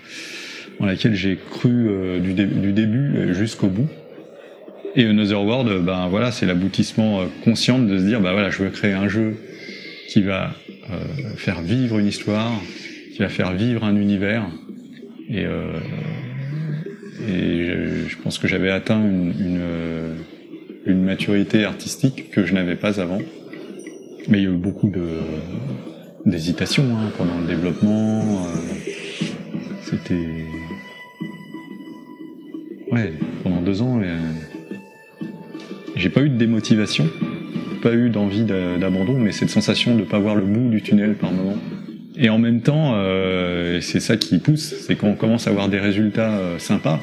en 0.80 0.86
laquelle 0.86 1.14
j'ai 1.16 1.38
cru 1.38 1.88
euh, 1.88 2.20
du, 2.20 2.34
du 2.34 2.72
début 2.72 3.34
jusqu'au 3.34 3.68
bout. 3.68 3.90
Et 4.96 5.06
Another 5.06 5.44
World, 5.44 5.86
ben 5.86 6.08
voilà, 6.08 6.32
c'est 6.32 6.48
l'aboutissement 6.48 7.22
euh, 7.22 7.26
conscient 7.44 7.78
de 7.78 8.00
se 8.00 8.04
dire, 8.04 8.22
ben 8.22 8.32
voilà, 8.32 8.50
je 8.50 8.64
veux 8.64 8.70
créer 8.70 8.94
un 8.94 9.08
jeu 9.08 9.36
qui 10.08 10.24
va 10.24 10.56
euh, 10.90 10.96
faire 11.36 11.62
vivre 11.62 12.00
une 12.00 12.08
histoire, 12.08 12.52
qui 13.14 13.20
va 13.20 13.30
faire 13.30 13.54
vivre 13.54 13.84
un 13.84 13.96
univers. 13.96 14.48
Et, 15.30 15.46
euh, 15.46 15.74
et 17.28 17.66
je, 18.08 18.18
pense 18.18 18.40
que 18.40 18.48
j'avais 18.48 18.72
atteint 18.72 19.00
une, 19.00 19.34
une, 19.40 19.62
une 20.86 21.04
maturité 21.04 21.66
artistique 21.66 22.32
que 22.32 22.46
je 22.46 22.54
n'avais 22.54 22.76
pas 22.76 23.00
avant. 23.00 23.20
Mais 24.28 24.40
il 24.40 24.44
y 24.44 24.48
a 24.48 24.50
eu 24.50 24.54
beaucoup 24.58 24.90
de 24.90 25.06
d'hésitation 26.26 26.84
hein, 26.98 27.12
pendant 27.18 27.40
le 27.40 27.48
développement. 27.48 28.46
euh, 28.46 28.56
C'était 29.84 30.28
ouais 32.92 33.14
pendant 33.44 33.62
deux 33.62 33.82
ans. 33.82 34.00
euh, 34.02 34.18
j'ai 35.96 36.10
pas 36.10 36.22
eu 36.22 36.30
de 36.30 36.38
démotivation, 36.38 37.08
pas 37.82 37.94
eu 37.94 38.10
d'envie 38.10 38.44
d'a- 38.44 38.78
d'abandon, 38.78 39.18
mais 39.20 39.32
cette 39.32 39.50
sensation 39.50 39.96
de 39.96 40.04
pas 40.04 40.20
voir 40.20 40.36
le 40.36 40.46
bout 40.46 40.70
du 40.70 40.82
tunnel 40.82 41.16
par 41.16 41.32
moment. 41.32 41.58
Et 42.22 42.30
en 42.30 42.38
même 42.38 42.62
temps, 42.62 42.96
euh, 42.96 43.80
c'est 43.80 44.02
ça 44.02 44.18
qui 44.18 44.40
pousse, 44.40 44.76
c'est 44.86 44.98
quand 44.98 45.08
on 45.08 45.16
commence 45.16 45.48
à 45.48 45.52
avoir 45.52 45.70
des 45.70 45.80
résultats 45.80 46.38
euh, 46.38 46.60
sympas. 46.60 47.02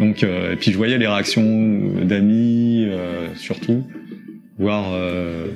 Donc, 0.00 0.24
euh, 0.24 0.52
et 0.52 0.56
puis 0.56 0.72
je 0.72 0.76
voyais 0.76 0.98
les 0.98 1.06
réactions 1.06 1.92
d'amis, 2.02 2.86
euh, 2.88 3.28
surtout, 3.36 3.84
voire 4.58 4.92
euh, 4.92 5.46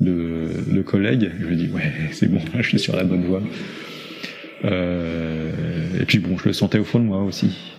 de, 0.00 0.50
de 0.72 0.82
collègues. 0.82 1.32
Je 1.40 1.46
me 1.46 1.54
dis 1.56 1.68
ouais, 1.68 1.92
c'est 2.12 2.30
bon, 2.30 2.40
je 2.60 2.68
suis 2.68 2.78
sur 2.78 2.94
la 2.94 3.02
bonne 3.02 3.24
voie. 3.24 3.42
Et 4.64 6.04
puis 6.06 6.18
bon, 6.18 6.36
je 6.38 6.46
le 6.46 6.52
sentais 6.52 6.78
au 6.78 6.84
fond 6.84 6.98
de 7.00 7.04
moi 7.04 7.22
aussi. 7.22 7.72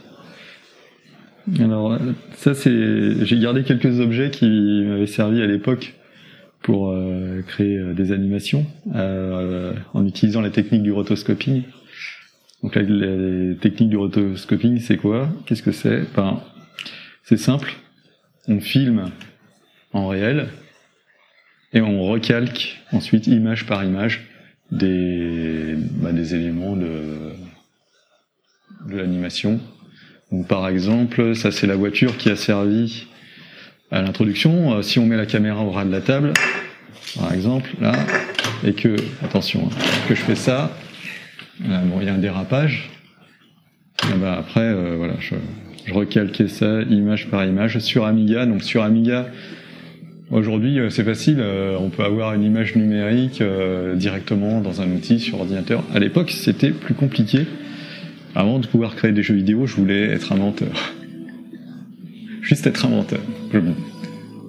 Alors 1.60 1.98
ça 2.36 2.54
c'est, 2.54 3.26
j'ai 3.26 3.40
gardé 3.40 3.64
quelques 3.64 4.02
objets 4.02 4.32
qui 4.32 4.84
m'avaient 4.86 5.08
servi 5.08 5.42
à 5.42 5.48
l'époque 5.48 5.94
pour 6.62 6.92
euh, 6.92 7.42
créer 7.48 7.78
euh, 7.78 7.94
des 7.94 8.12
animations 8.12 8.66
euh, 8.96 9.74
en 9.94 10.06
utilisant 10.06 10.42
la 10.42 10.50
technique 10.50 10.84
du 10.84 10.92
rotoscoping. 10.92 11.64
Donc 12.64 12.76
la, 12.76 13.56
technique 13.56 13.90
du 13.90 13.98
rotoscoping 13.98 14.80
c'est 14.80 14.98
quoi? 14.98 15.30
Qu'est-ce 15.46 15.64
que 15.64 15.72
c'est? 15.72 16.04
Ben 16.16 16.42
c'est 17.24 17.38
simple. 17.38 17.74
On 18.48 18.60
filme 18.60 19.12
en 19.94 20.08
réel 20.08 20.48
et 21.74 21.82
on 21.82 22.04
recalque 22.04 22.82
ensuite 22.92 23.28
image 23.28 23.66
par 23.66 23.84
image 23.84 24.28
des, 24.72 25.76
des 25.76 26.36
éléments 26.36 26.76
de, 26.76 27.34
de 28.90 28.98
l'animation. 28.98 29.60
Donc 30.32 30.48
par 30.48 30.68
exemple, 30.68 31.36
ça 31.36 31.52
c'est 31.52 31.68
la 31.68 31.76
voiture 31.76 32.18
qui 32.18 32.30
a 32.30 32.36
servi 32.36 33.08
à 33.92 34.02
l'introduction. 34.02 34.74
Euh, 34.74 34.82
si 34.82 35.00
on 35.00 35.06
met 35.06 35.18
la 35.18 35.26
caméra 35.26 35.64
au 35.64 35.72
ras 35.72 35.86
de 35.86 35.92
la 35.92 36.02
table, 36.02 36.34
par 37.18 37.34
exemple, 37.34 37.70
là, 37.82 37.94
et 38.66 38.74
que, 38.74 38.96
attention, 39.24 39.70
hein, 39.72 39.76
que 40.08 40.16
je 40.16 40.22
fais 40.22 40.36
ça, 40.36 40.72
bon, 41.60 42.00
il 42.02 42.08
y 42.08 42.10
a 42.10 42.14
un 42.14 42.18
dérapage. 42.18 42.90
Et 44.04 44.18
ben 44.18 44.34
après, 44.34 44.62
euh, 44.62 44.96
voilà, 44.98 45.14
je, 45.20 45.36
je 45.86 45.94
recalquais 45.94 46.48
ça 46.48 46.82
image 46.84 47.28
par 47.28 47.46
image 47.46 47.80
sur 47.80 48.06
Amiga. 48.06 48.46
Donc 48.46 48.64
sur 48.64 48.84
Amiga, 48.84 49.28
aujourd'hui 50.32 50.80
euh, 50.80 50.90
c'est 50.90 51.04
facile, 51.04 51.44
on 51.80 51.90
peut 51.90 52.04
avoir 52.04 52.34
une 52.34 52.44
image 52.44 52.76
numérique 52.76 53.42
directement 53.96 54.62
dans 54.62 54.82
un 54.82 54.92
outil 54.92 55.20
sur 55.20 55.40
ordinateur. 55.40 55.84
À 55.94 56.00
l'époque, 56.00 56.32
c'était 56.32 56.72
plus 56.72 56.94
compliqué. 56.94 57.46
Avant 58.36 58.60
de 58.60 58.68
pouvoir 58.68 58.96
créer 58.96 59.14
des 59.14 59.24
jeux 59.24 59.34
vidéo, 59.34 59.66
je 59.66 59.76
voulais 59.76 60.04
être 60.12 60.32
inventeur. 60.32 60.94
Juste 62.48 62.66
être 62.66 62.86
inventeur. 62.86 63.20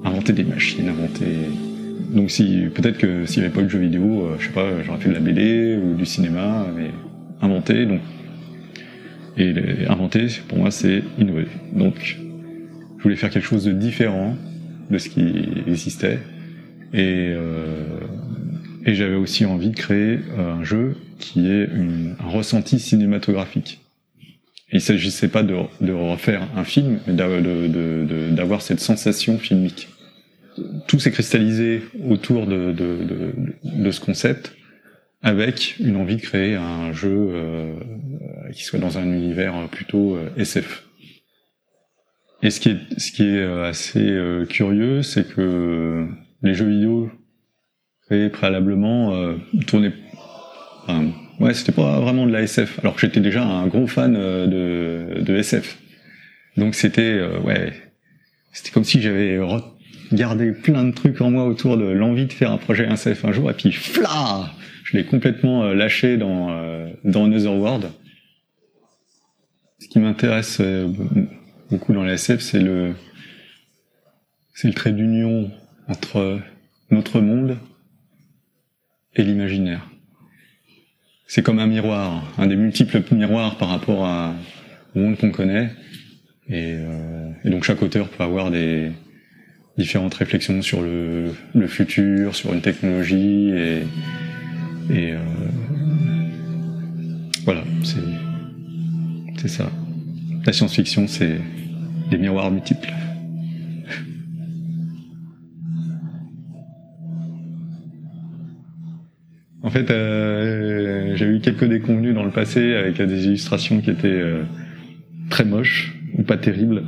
Inventer 0.04 0.32
des 0.32 0.44
machines, 0.44 0.88
inventer. 0.88 1.26
Donc 2.14 2.30
si 2.30 2.62
peut-être 2.72 2.96
que 2.98 3.26
s'il 3.26 3.40
n'y 3.42 3.46
avait 3.46 3.54
pas 3.54 3.60
eu 3.62 3.64
de 3.64 3.68
jeux 3.70 3.80
vidéo, 3.80 4.22
euh, 4.26 4.36
je 4.38 4.46
sais 4.46 4.52
pas, 4.52 4.82
j'aurais 4.84 4.98
fait 5.00 5.08
de 5.08 5.14
la 5.14 5.20
BD 5.20 5.76
ou 5.76 5.94
du 5.94 6.06
cinéma, 6.06 6.66
mais 6.76 6.90
inventer. 7.42 7.86
Donc 7.86 8.00
et 9.36 9.52
les- 9.52 9.86
inventer, 9.86 10.28
pour 10.48 10.58
moi, 10.58 10.70
c'est 10.70 11.02
innover. 11.18 11.46
Donc 11.72 12.16
je 12.98 13.02
voulais 13.02 13.16
faire 13.16 13.30
quelque 13.30 13.44
chose 13.46 13.64
de 13.64 13.72
différent 13.72 14.36
de 14.90 14.98
ce 14.98 15.08
qui 15.08 15.20
existait 15.66 16.20
et 16.94 17.32
euh, 17.34 17.82
et 18.86 18.94
j'avais 18.94 19.16
aussi 19.16 19.44
envie 19.44 19.70
de 19.70 19.76
créer 19.76 20.20
euh, 20.38 20.54
un 20.54 20.62
jeu 20.64 20.94
qui 21.18 21.40
une- 21.48 22.14
un 22.24 22.28
ressenti 22.28 22.78
cinématographique. 22.78 23.80
Il 24.70 24.80
s'agissait 24.82 25.28
pas 25.28 25.42
de, 25.42 25.92
refaire 25.92 26.46
un 26.56 26.64
film, 26.64 27.00
mais 27.06 27.14
d'avoir 27.14 28.60
cette 28.60 28.80
sensation 28.80 29.38
filmique. 29.38 29.88
Tout 30.86 30.98
s'est 30.98 31.10
cristallisé 31.10 31.82
autour 32.06 32.46
de, 32.46 32.74
ce 33.90 34.00
concept, 34.00 34.54
avec 35.22 35.76
une 35.80 35.96
envie 35.96 36.16
de 36.16 36.20
créer 36.20 36.54
un 36.54 36.92
jeu 36.92 37.30
euh, 37.32 37.74
qui 38.52 38.62
soit 38.62 38.78
dans 38.78 38.98
un 38.98 39.04
univers 39.04 39.68
plutôt 39.68 40.16
euh, 40.16 40.30
SF. 40.36 40.84
Et 42.42 42.50
ce 42.50 42.60
qui 42.60 42.70
est, 42.70 43.22
euh, 43.22 43.64
assez 43.64 44.16
curieux, 44.48 45.02
c'est 45.02 45.26
que 45.34 46.06
les 46.42 46.54
jeux 46.54 46.68
vidéo 46.68 47.10
créés 48.06 48.28
préalablement 48.28 49.34
tournaient. 49.66 49.92
Enfin, 50.82 51.10
ouais, 51.40 51.54
c'était 51.54 51.72
pas 51.72 52.00
vraiment 52.00 52.26
de 52.26 52.32
la 52.32 52.42
SF, 52.42 52.78
alors 52.80 52.94
que 52.94 53.00
j'étais 53.00 53.20
déjà 53.20 53.44
un 53.44 53.66
gros 53.66 53.86
fan 53.86 54.16
euh, 54.16 54.46
de, 54.46 55.22
de 55.22 55.36
SF. 55.36 55.78
Donc 56.58 56.74
c'était, 56.74 57.02
euh, 57.02 57.38
ouais, 57.40 57.72
c'était 58.52 58.70
comme 58.70 58.84
si 58.84 59.00
j'avais 59.00 59.38
regardé 60.10 60.52
plein 60.52 60.84
de 60.84 60.92
trucs 60.92 61.20
en 61.20 61.30
moi 61.30 61.44
autour 61.44 61.76
de 61.76 61.84
l'envie 61.84 62.26
de 62.26 62.32
faire 62.32 62.50
un 62.50 62.58
projet 62.58 62.84
SF 62.84 63.24
un 63.24 63.32
jour, 63.32 63.50
et 63.50 63.54
puis 63.54 63.70
fla, 63.70 64.52
je 64.82 64.96
l'ai 64.96 65.04
complètement 65.04 65.64
euh, 65.64 65.74
lâché 65.74 66.16
dans 66.16 66.50
euh, 66.50 66.88
dans 67.04 67.24
Another 67.24 67.54
World. 67.54 67.90
Ce 69.78 69.86
qui 69.86 70.00
m'intéresse 70.00 70.60
beaucoup 71.70 71.92
dans 71.92 72.02
la 72.02 72.14
SF, 72.14 72.40
c'est 72.40 72.60
le 72.60 72.94
c'est 74.54 74.66
le 74.66 74.74
trait 74.74 74.92
d'union 74.92 75.52
entre 75.86 76.40
notre 76.90 77.20
monde 77.20 77.56
et 79.14 79.22
l'imaginaire. 79.22 79.88
C'est 81.30 81.42
comme 81.42 81.58
un 81.58 81.66
miroir, 81.66 82.24
un 82.38 82.46
des 82.46 82.56
multiples 82.56 83.02
miroirs 83.12 83.58
par 83.58 83.68
rapport 83.68 84.06
à, 84.06 84.34
au 84.96 84.98
monde 84.98 85.18
qu'on 85.18 85.30
connaît. 85.30 85.70
Et, 86.48 86.72
euh, 86.74 87.30
et 87.44 87.50
donc 87.50 87.64
chaque 87.64 87.82
auteur 87.82 88.08
peut 88.08 88.24
avoir 88.24 88.50
des 88.50 88.90
différentes 89.76 90.14
réflexions 90.14 90.62
sur 90.62 90.80
le, 90.80 91.34
le 91.54 91.66
futur, 91.66 92.34
sur 92.34 92.54
une 92.54 92.62
technologie 92.62 93.50
et, 93.50 93.82
et 94.90 95.12
euh, 95.12 95.18
voilà, 97.44 97.62
c'est 97.84 98.00
c'est 99.36 99.48
ça. 99.48 99.70
La 100.44 100.52
science-fiction, 100.52 101.06
c'est 101.06 101.40
des 102.10 102.18
miroirs 102.18 102.50
multiples. 102.50 102.92
En 109.62 109.70
fait, 109.70 109.90
euh, 109.90 111.16
j'ai 111.16 111.26
eu 111.26 111.40
quelques 111.40 111.64
déconvenus 111.64 112.14
dans 112.14 112.24
le 112.24 112.30
passé 112.30 112.74
avec 112.74 113.00
des 113.02 113.26
illustrations 113.26 113.80
qui 113.80 113.90
étaient 113.90 114.06
euh, 114.08 114.42
très 115.30 115.44
moches 115.44 115.94
ou 116.16 116.22
pas 116.22 116.36
terribles. 116.36 116.84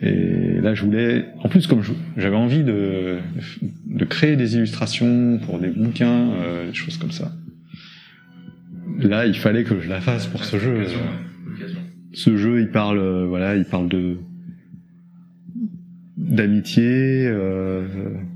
Et 0.00 0.60
là, 0.60 0.74
je 0.74 0.84
voulais, 0.84 1.26
en 1.42 1.48
plus, 1.48 1.66
comme 1.66 1.82
je- 1.82 1.92
j'avais 2.16 2.36
envie 2.36 2.62
de, 2.64 3.18
de 3.86 4.04
créer 4.04 4.36
des 4.36 4.56
illustrations 4.56 5.38
pour 5.44 5.58
des 5.58 5.68
bouquins, 5.68 6.30
euh, 6.32 6.68
des 6.68 6.74
choses 6.74 6.96
comme 6.98 7.10
ça. 7.12 7.32
Là, 9.00 9.26
il 9.26 9.36
fallait 9.36 9.64
que 9.64 9.80
je 9.80 9.88
la 9.88 10.00
fasse 10.00 10.26
pour 10.26 10.44
ce 10.44 10.58
jeu. 10.58 10.84
Ce 12.12 12.36
jeu, 12.36 12.60
il 12.60 12.70
parle, 12.70 12.98
euh, 12.98 13.26
voilà, 13.26 13.54
il 13.56 13.64
parle 13.64 13.88
de 13.88 14.18
d'amitié, 16.16 17.26
euh, 17.26 17.86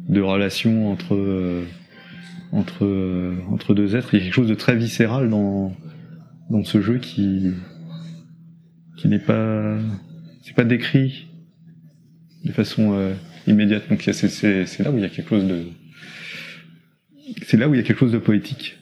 de 0.09 0.21
relations 0.21 0.91
entre 0.91 1.15
euh, 1.15 1.63
entre 2.53 2.85
euh, 2.85 3.35
entre 3.51 3.75
deux 3.75 3.97
êtres. 3.97 4.15
Il 4.15 4.19
y 4.19 4.21
a 4.21 4.25
quelque 4.25 4.35
chose 4.35 4.49
de 4.49 4.55
très 4.55 4.77
viscéral 4.77 5.29
dans 5.29 5.75
dans 6.51 6.65
ce 6.65 6.81
jeu 6.81 6.99
qui 6.99 7.53
qui 8.97 9.09
n'est 9.09 9.19
pas 9.19 9.79
c'est 10.43 10.55
pas 10.55 10.65
décrit 10.65 11.27
de 12.45 12.53
façon 12.53 12.93
euh, 12.95 13.15
immédiate. 13.47 13.89
Donc 13.89 14.03
c'est 14.03 14.79
là 14.81 14.91
où 14.91 14.97
il 14.97 15.03
y 15.03 15.07
a 15.07 15.09
quelque 15.09 15.29
chose 15.29 15.47
de 15.47 15.65
c'est 17.47 17.57
là 17.57 17.69
où 17.69 17.75
il 17.75 17.79
y 17.79 17.81
a 17.81 17.83
quelque 17.83 17.99
chose 17.99 18.13
de 18.13 18.19
poétique. 18.19 18.79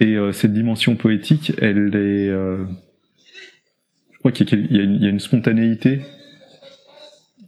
Et 0.00 0.16
euh, 0.16 0.32
cette 0.32 0.52
dimension 0.52 0.94
poétique, 0.96 1.52
elle 1.60 1.94
est 1.94 2.28
euh, 2.28 2.64
je 4.12 4.18
crois 4.18 4.32
qu'il 4.32 4.72
y 4.72 5.06
a 5.06 5.08
une 5.08 5.20
spontanéité 5.20 6.00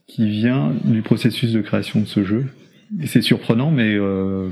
qui 0.06 0.28
vient 0.28 0.74
du 0.84 1.02
processus 1.02 1.52
de 1.52 1.60
création 1.60 2.00
de 2.00 2.06
ce 2.06 2.24
jeu. 2.24 2.46
C'est 3.07 3.23
surprenant, 3.23 3.70
mais 3.70 3.94
euh, 3.94 4.49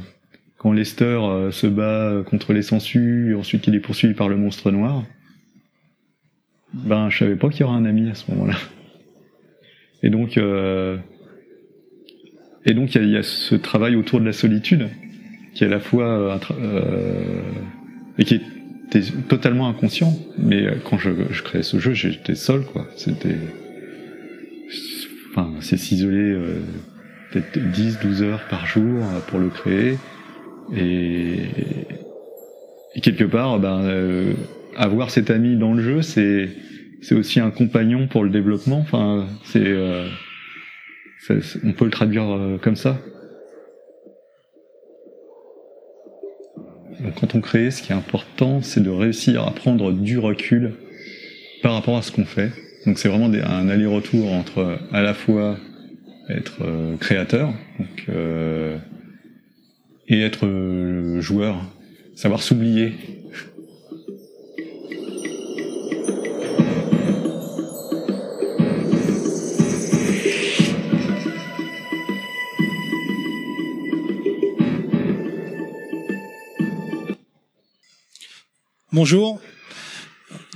quand 0.58 0.72
Lester 0.72 1.04
euh, 1.04 1.50
se 1.50 1.66
bat 1.66 2.22
contre 2.26 2.52
les 2.52 2.62
sangsues 2.62 3.30
et 3.30 3.34
ensuite 3.34 3.62
qu'il 3.62 3.74
est 3.74 3.80
poursuivi 3.80 4.14
par 4.14 4.28
le 4.28 4.36
monstre 4.36 4.70
noir, 4.70 5.04
ben 6.74 7.08
je 7.08 7.18
savais 7.18 7.36
pas 7.36 7.48
qu'il 7.48 7.60
y 7.60 7.64
aurait 7.64 7.76
un 7.76 7.84
ami 7.86 8.10
à 8.10 8.14
ce 8.14 8.30
moment-là. 8.32 8.56
Et 10.02 10.10
donc, 10.10 10.36
euh, 10.36 10.98
et 12.66 12.74
donc 12.74 12.94
il 12.94 13.08
y, 13.08 13.16
a- 13.16 13.22
ce 13.22 13.54
travail 13.54 13.96
autour 13.96 14.20
de 14.20 14.26
la 14.26 14.32
solitude 14.32 14.88
qui 15.54 15.64
est 15.64 15.68
à 15.68 15.70
la 15.70 15.80
fois 15.80 16.06
euh, 16.06 16.38
euh, 16.60 17.40
et 18.18 18.24
qui 18.24 18.34
était 18.88 19.00
totalement 19.28 19.68
inconscient. 19.68 20.12
Mais 20.38 20.66
euh, 20.66 20.74
quand 20.84 20.98
je, 20.98 21.10
je 21.30 21.42
créais 21.42 21.62
ce 21.62 21.78
jeu, 21.78 21.94
j'étais 21.94 22.34
seul, 22.34 22.64
quoi. 22.66 22.86
C'était 22.96 23.36
enfin, 25.30 25.54
c'est 25.60 25.78
s'isoler 25.78 26.32
euh, 26.32 26.60
peut-être 27.40 27.70
10, 27.70 27.98
12 28.00 28.22
heures 28.22 28.42
par 28.48 28.66
jour 28.66 29.02
euh, 29.02 29.20
pour 29.26 29.38
le 29.38 29.48
créer. 29.48 29.98
Et, 30.74 31.38
quelque 33.02 33.24
part, 33.24 33.58
ben, 33.58 33.82
euh, 33.84 34.32
avoir 34.76 35.10
cet 35.10 35.30
ami 35.30 35.56
dans 35.56 35.74
le 35.74 35.82
jeu, 35.82 36.02
c'est 36.02 36.48
c'est 37.02 37.14
aussi 37.14 37.40
un 37.40 37.50
compagnon 37.50 38.08
pour 38.08 38.24
le 38.24 38.30
développement. 38.30 38.78
Enfin, 38.78 39.26
c'est 39.44 39.62
euh, 39.62 40.08
on 41.64 41.72
peut 41.72 41.84
le 41.84 41.90
traduire 41.90 42.24
euh, 42.24 42.58
comme 42.58 42.76
ça. 42.76 42.98
Donc, 47.00 47.14
quand 47.20 47.34
on 47.34 47.40
crée, 47.40 47.70
ce 47.70 47.82
qui 47.82 47.92
est 47.92 47.94
important, 47.94 48.62
c'est 48.62 48.82
de 48.82 48.90
réussir 48.90 49.46
à 49.46 49.50
prendre 49.52 49.92
du 49.92 50.18
recul 50.18 50.72
par 51.62 51.74
rapport 51.74 51.96
à 51.96 52.02
ce 52.02 52.10
qu'on 52.10 52.24
fait. 52.24 52.50
Donc 52.86 53.00
c'est 53.00 53.08
vraiment 53.08 53.26
un 53.26 53.68
aller-retour 53.68 54.32
entre 54.32 54.58
euh, 54.58 54.76
à 54.92 55.02
la 55.02 55.12
fois 55.12 55.58
être 56.28 56.62
euh, 56.62 56.96
créateur 56.96 57.52
donc, 57.78 58.04
euh, 58.08 58.78
et 60.08 60.22
être 60.22 60.46
euh, 60.46 61.20
joueur, 61.20 61.62
savoir 62.14 62.42
s'oublier. 62.42 62.94
Bonjour. 78.92 79.40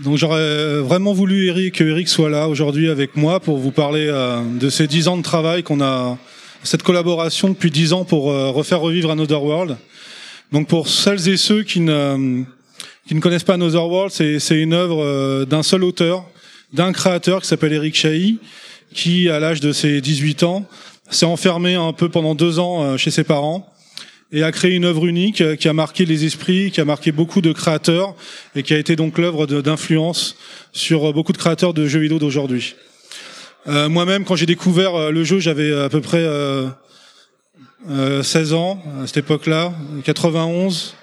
Donc 0.05 0.17
j'aurais 0.17 0.81
vraiment 0.81 1.13
voulu 1.13 1.49
Eric, 1.49 1.75
que 1.75 1.85
Eric 1.85 2.09
soit 2.09 2.31
là 2.31 2.49
aujourd'hui 2.49 2.89
avec 2.89 3.17
moi 3.17 3.39
pour 3.39 3.59
vous 3.59 3.71
parler 3.71 4.07
euh, 4.09 4.41
de 4.59 4.71
ces 4.71 4.87
dix 4.87 5.09
ans 5.09 5.19
de 5.19 5.23
travail 5.23 5.63
qu'on 5.63 5.83
a, 5.83 6.17
cette 6.63 6.83
collaboration 6.83 7.49
depuis 7.49 7.71
dix 7.71 7.93
ans 7.93 8.05
pour 8.05 8.31
euh, 8.31 8.51
refaire 8.51 8.81
revivre 8.81 9.11
Another 9.11 9.43
World. 9.43 9.77
Donc 10.53 10.69
pour 10.69 10.89
celles 10.89 11.29
et 11.29 11.37
ceux 11.37 11.63
qui 11.63 11.81
ne, 11.81 12.45
connaissent 13.21 13.45
pas 13.45 13.55
Another 13.55 13.87
World, 13.87 14.13
c'est 14.13 14.59
une 14.59 14.73
œuvre 14.73 15.03
euh, 15.05 15.45
d'un 15.45 15.63
seul 15.63 15.85
auteur, 15.85 16.25
d'un 16.73 16.93
créateur 16.93 17.43
qui 17.43 17.49
s'appelle 17.49 17.73
Eric 17.73 17.95
Chahi, 17.95 18.39
qui 18.95 19.29
à 19.29 19.39
l'âge 19.39 19.61
de 19.61 19.73
ses 19.73 20.01
18 20.01 20.43
ans 20.43 20.67
s'est 21.11 21.27
enfermé 21.27 21.75
un 21.75 21.93
peu 21.93 22.09
pendant 22.09 22.35
deux 22.35 22.59
ans 22.59 22.83
euh, 22.83 22.97
chez 22.97 23.11
ses 23.11 23.25
parents 23.25 23.70
et 24.33 24.43
a 24.43 24.53
créé 24.53 24.75
une 24.75 24.85
œuvre 24.85 25.07
unique 25.07 25.41
euh, 25.41 25.57
qui 25.57 25.69
a 25.69 25.73
marqué 25.73 26.05
les 26.05 26.25
esprits, 26.25 26.71
qui 26.71 26.81
a 26.81 26.85
marqué 26.85 27.13
beaucoup 27.13 27.41
de 27.41 27.53
créateurs 27.53 28.15
et 28.55 28.63
qui 28.63 28.75
a 28.75 28.79
été 28.79 28.97
donc 28.97 29.19
l'œuvre 29.19 29.47
d'influence 29.47 30.37
sur 30.73 31.09
euh, 31.09 31.13
beaucoup 31.13 31.33
de 31.33 31.39
créateurs 31.39 31.75
de 31.75 31.87
jeux 31.87 32.01
vidéo 32.01 32.19
d'aujourd'hui. 32.19 32.77
Euh, 33.67 33.89
Moi-même, 33.89 34.25
quand 34.25 34.37
j'ai 34.37 34.47
découvert 34.47 34.95
euh, 34.95 35.11
le 35.11 35.25
jeu, 35.25 35.41
j'avais 35.41 35.73
à 35.73 35.89
peu 35.89 36.01
près 36.01 36.23
euh, 36.23 36.69
euh, 37.89 38.23
16 38.23 38.53
ans 38.53 38.83
à 39.03 39.07
cette 39.07 39.19
époque-là, 39.19 39.73
91. 40.05 40.95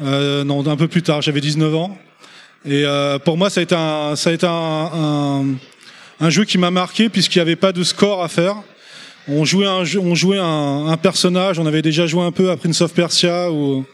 Euh, 0.00 0.44
non, 0.44 0.66
un 0.66 0.76
peu 0.76 0.86
plus 0.86 1.02
tard, 1.02 1.22
j'avais 1.22 1.40
19 1.40 1.74
ans. 1.74 1.98
Et 2.64 2.84
euh, 2.84 3.18
pour 3.18 3.36
moi, 3.36 3.50
ça 3.50 3.60
a 3.60 3.62
été 3.62 3.74
un, 3.74 4.14
ça 4.14 4.30
a 4.30 4.32
été 4.32 4.46
un, 4.48 5.46
un 6.20 6.30
jeu 6.30 6.44
qui 6.44 6.58
m'a 6.58 6.70
marqué 6.70 7.08
puisqu'il 7.08 7.38
n'y 7.38 7.42
avait 7.42 7.56
pas 7.56 7.72
de 7.72 7.82
score 7.82 8.22
à 8.22 8.28
faire. 8.28 8.56
On 9.30 9.44
jouait 9.44 9.66
un, 9.66 9.84
on 10.00 10.14
jouait 10.14 10.38
un, 10.40 10.96
personnage. 10.96 11.58
On 11.58 11.66
avait 11.66 11.82
déjà 11.82 12.06
joué 12.06 12.22
un 12.22 12.32
peu 12.32 12.50
à 12.50 12.56
Prince 12.56 12.80
of 12.80 12.94
Persia 12.94 13.52
ou, 13.52 13.84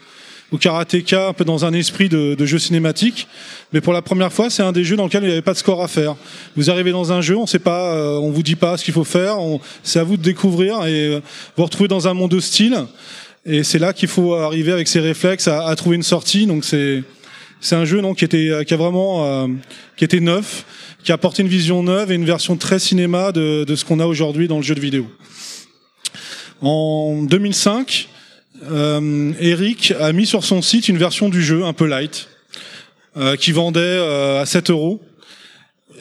ou 0.52 0.58
Karateka, 0.58 1.28
un 1.28 1.32
peu 1.32 1.44
dans 1.44 1.64
un 1.64 1.72
esprit 1.72 2.08
de, 2.08 2.46
jeu 2.46 2.60
cinématique. 2.60 3.26
Mais 3.72 3.80
pour 3.80 3.92
la 3.92 4.00
première 4.00 4.32
fois, 4.32 4.48
c'est 4.48 4.62
un 4.62 4.70
des 4.70 4.84
jeux 4.84 4.94
dans 4.94 5.06
lequel 5.06 5.24
il 5.24 5.26
n'y 5.26 5.32
avait 5.32 5.42
pas 5.42 5.54
de 5.54 5.58
score 5.58 5.82
à 5.82 5.88
faire. 5.88 6.14
Vous 6.54 6.70
arrivez 6.70 6.92
dans 6.92 7.12
un 7.12 7.20
jeu, 7.20 7.36
on 7.36 7.46
sait 7.46 7.58
pas, 7.58 7.94
euh, 7.94 8.16
on 8.18 8.30
vous 8.30 8.44
dit 8.44 8.54
pas 8.54 8.76
ce 8.76 8.84
qu'il 8.84 8.94
faut 8.94 9.02
faire. 9.02 9.36
C'est 9.82 9.98
à 9.98 10.04
vous 10.04 10.16
de 10.16 10.22
découvrir 10.22 10.86
et 10.86 11.08
euh, 11.08 11.20
vous 11.56 11.64
retrouver 11.64 11.88
dans 11.88 12.06
un 12.06 12.14
monde 12.14 12.32
hostile. 12.34 12.84
Et 13.44 13.64
c'est 13.64 13.80
là 13.80 13.92
qu'il 13.92 14.08
faut 14.08 14.34
arriver 14.34 14.70
avec 14.70 14.86
ses 14.86 15.00
réflexes 15.00 15.48
à, 15.48 15.74
trouver 15.74 15.96
une 15.96 16.04
sortie. 16.04 16.46
Donc 16.46 16.64
c'est 16.64 17.02
c'est 17.60 17.76
un 17.76 17.84
jeu 17.84 18.02
donc 18.02 18.18
qui 18.18 18.24
était 18.24 18.50
qui 18.66 18.74
a 18.74 18.76
vraiment 18.76 19.24
euh, 19.26 19.48
qui 19.96 20.04
était 20.04 20.20
neuf, 20.20 20.64
qui 21.04 21.12
a 21.12 21.16
apporté 21.16 21.42
une 21.42 21.48
vision 21.48 21.82
neuve 21.82 22.10
et 22.10 22.14
une 22.14 22.24
version 22.24 22.56
très 22.56 22.78
cinéma 22.78 23.30
de, 23.30 23.64
de 23.64 23.76
ce 23.76 23.84
qu'on 23.84 24.00
a 24.00 24.06
aujourd'hui 24.06 24.48
dans 24.48 24.56
le 24.56 24.62
jeu 24.62 24.74
de 24.74 24.80
vidéo. 24.80 25.06
En 26.62 27.22
2005, 27.22 28.08
euh, 28.70 29.32
Eric 29.38 29.92
a 30.00 30.12
mis 30.12 30.26
sur 30.26 30.44
son 30.44 30.62
site 30.62 30.88
une 30.88 30.96
version 30.96 31.28
du 31.28 31.42
jeu 31.42 31.64
un 31.64 31.74
peu 31.74 31.86
light, 31.86 32.28
euh, 33.18 33.36
qui 33.36 33.52
vendait 33.52 33.80
euh, 33.80 34.40
à 34.40 34.46
7 34.46 34.70
euros. 34.70 35.02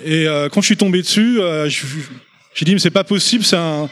Et 0.05 0.25
euh, 0.27 0.47
quand 0.47 0.61
je 0.61 0.67
suis 0.67 0.77
tombé 0.77 1.01
dessus, 1.01 1.41
euh, 1.41 1.67
j'ai 1.69 2.65
dit 2.65 2.73
mais 2.73 2.79
c'est 2.79 2.89
pas 2.89 3.03
possible, 3.03 3.43
c'est 3.43 3.57
un 3.57 3.89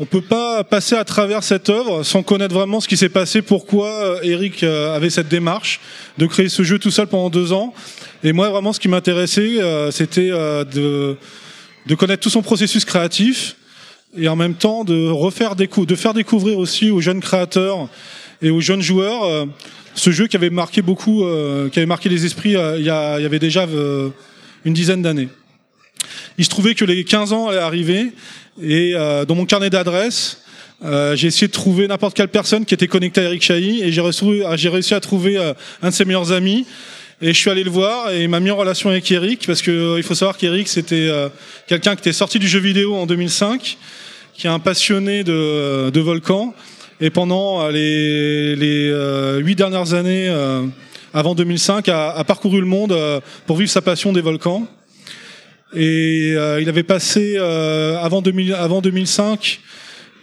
on 0.00 0.06
peut 0.06 0.22
pas 0.22 0.64
passer 0.64 0.96
à 0.96 1.04
travers 1.04 1.44
cette 1.44 1.68
œuvre 1.68 2.02
sans 2.02 2.24
connaître 2.24 2.52
vraiment 2.54 2.80
ce 2.80 2.88
qui 2.88 2.96
s'est 2.96 3.08
passé, 3.08 3.42
pourquoi 3.42 3.88
euh, 3.88 4.18
Eric 4.22 4.64
euh, 4.64 4.94
avait 4.94 5.10
cette 5.10 5.28
démarche 5.28 5.80
de 6.18 6.26
créer 6.26 6.48
ce 6.48 6.64
jeu 6.64 6.80
tout 6.80 6.90
seul 6.90 7.06
pendant 7.06 7.30
deux 7.30 7.52
ans. 7.52 7.72
Et 8.24 8.32
moi, 8.32 8.50
vraiment, 8.50 8.72
ce 8.72 8.80
qui 8.80 8.88
m'intéressait, 8.88 9.62
euh, 9.62 9.92
c'était 9.92 10.30
de, 10.30 11.16
connaître 11.96 12.22
tout 12.22 12.30
son 12.30 12.42
processus 12.42 12.84
créatif 12.84 13.56
et 14.16 14.26
en 14.26 14.36
même 14.36 14.54
temps 14.54 14.82
de 14.84 15.08
refaire 15.08 15.54
décou- 15.54 15.86
de 15.86 15.94
faire 15.94 16.14
découvrir 16.14 16.58
aussi 16.58 16.90
aux 16.90 17.00
jeunes 17.00 17.20
créateurs 17.20 17.88
et 18.42 18.50
aux 18.50 18.60
jeunes 18.60 18.82
joueurs 18.82 19.46
ce 19.94 20.10
jeu 20.10 20.26
qui 20.26 20.36
avait 20.36 20.50
marqué 20.50 20.82
beaucoup, 20.82 21.24
qui 21.72 21.78
avait 21.78 21.86
marqué 21.86 22.08
les 22.08 22.24
esprits 22.24 22.52
il 22.52 22.84
y, 22.84 22.90
avait 22.90 23.38
déjà 23.38 23.66
une 24.64 24.74
dizaine 24.74 25.02
d'années. 25.02 25.28
Il 26.38 26.44
se 26.44 26.50
trouvait 26.50 26.74
que 26.74 26.84
les 26.84 27.04
15 27.04 27.32
ans 27.32 27.48
allaient 27.48 27.58
arriver 27.58 28.12
et 28.62 28.92
euh, 28.94 29.24
dans 29.24 29.34
mon 29.34 29.46
carnet 29.46 29.70
d'adresses, 29.70 30.44
euh, 30.84 31.14
j'ai 31.16 31.28
essayé 31.28 31.46
de 31.46 31.52
trouver 31.52 31.86
n'importe 31.86 32.16
quelle 32.16 32.28
personne 32.28 32.64
qui 32.64 32.74
était 32.74 32.88
connectée 32.88 33.20
à 33.20 33.24
Eric 33.24 33.42
Chahi 33.42 33.82
et 33.82 33.92
j'ai 33.92 34.00
réussi, 34.68 34.94
à 34.94 35.00
trouver 35.00 35.38
euh, 35.38 35.54
un 35.82 35.88
de 35.88 35.94
ses 35.94 36.04
meilleurs 36.04 36.32
amis. 36.32 36.66
Et 37.22 37.28
je 37.28 37.38
suis 37.38 37.50
allé 37.50 37.62
le 37.62 37.70
voir 37.70 38.10
et 38.10 38.24
il 38.24 38.28
m'a 38.28 38.40
mis 38.40 38.50
en 38.50 38.56
relation 38.56 38.90
avec 38.90 39.10
Eric 39.10 39.46
parce 39.46 39.62
que 39.62 39.70
euh, 39.70 39.98
il 39.98 40.02
faut 40.02 40.14
savoir 40.14 40.36
qu'Eric 40.36 40.68
c'était 40.68 41.08
euh, 41.08 41.28
quelqu'un 41.66 41.94
qui 41.94 42.00
était 42.00 42.12
sorti 42.12 42.38
du 42.38 42.48
jeu 42.48 42.58
vidéo 42.58 42.94
en 42.96 43.06
2005, 43.06 43.78
qui 44.34 44.46
est 44.46 44.50
un 44.50 44.58
passionné 44.58 45.24
de, 45.24 45.90
de 45.90 46.00
volcans 46.00 46.54
et 47.00 47.10
pendant 47.10 47.68
les, 47.68 48.54
les 48.56 49.38
huit 49.40 49.56
dernières 49.56 49.94
années 49.94 50.28
avant 51.12 51.34
2005 51.34 51.88
a, 51.88 52.10
a 52.10 52.24
parcouru 52.24 52.60
le 52.60 52.66
monde 52.66 52.96
pour 53.46 53.56
vivre 53.56 53.70
sa 53.70 53.82
passion 53.82 54.12
des 54.12 54.20
volcans. 54.20 54.66
Et 55.76 56.34
euh, 56.36 56.60
il 56.60 56.68
avait 56.68 56.82
passé 56.82 57.34
euh, 57.36 57.98
avant, 57.98 58.22
2000, 58.22 58.54
avant 58.54 58.80
2005 58.80 59.60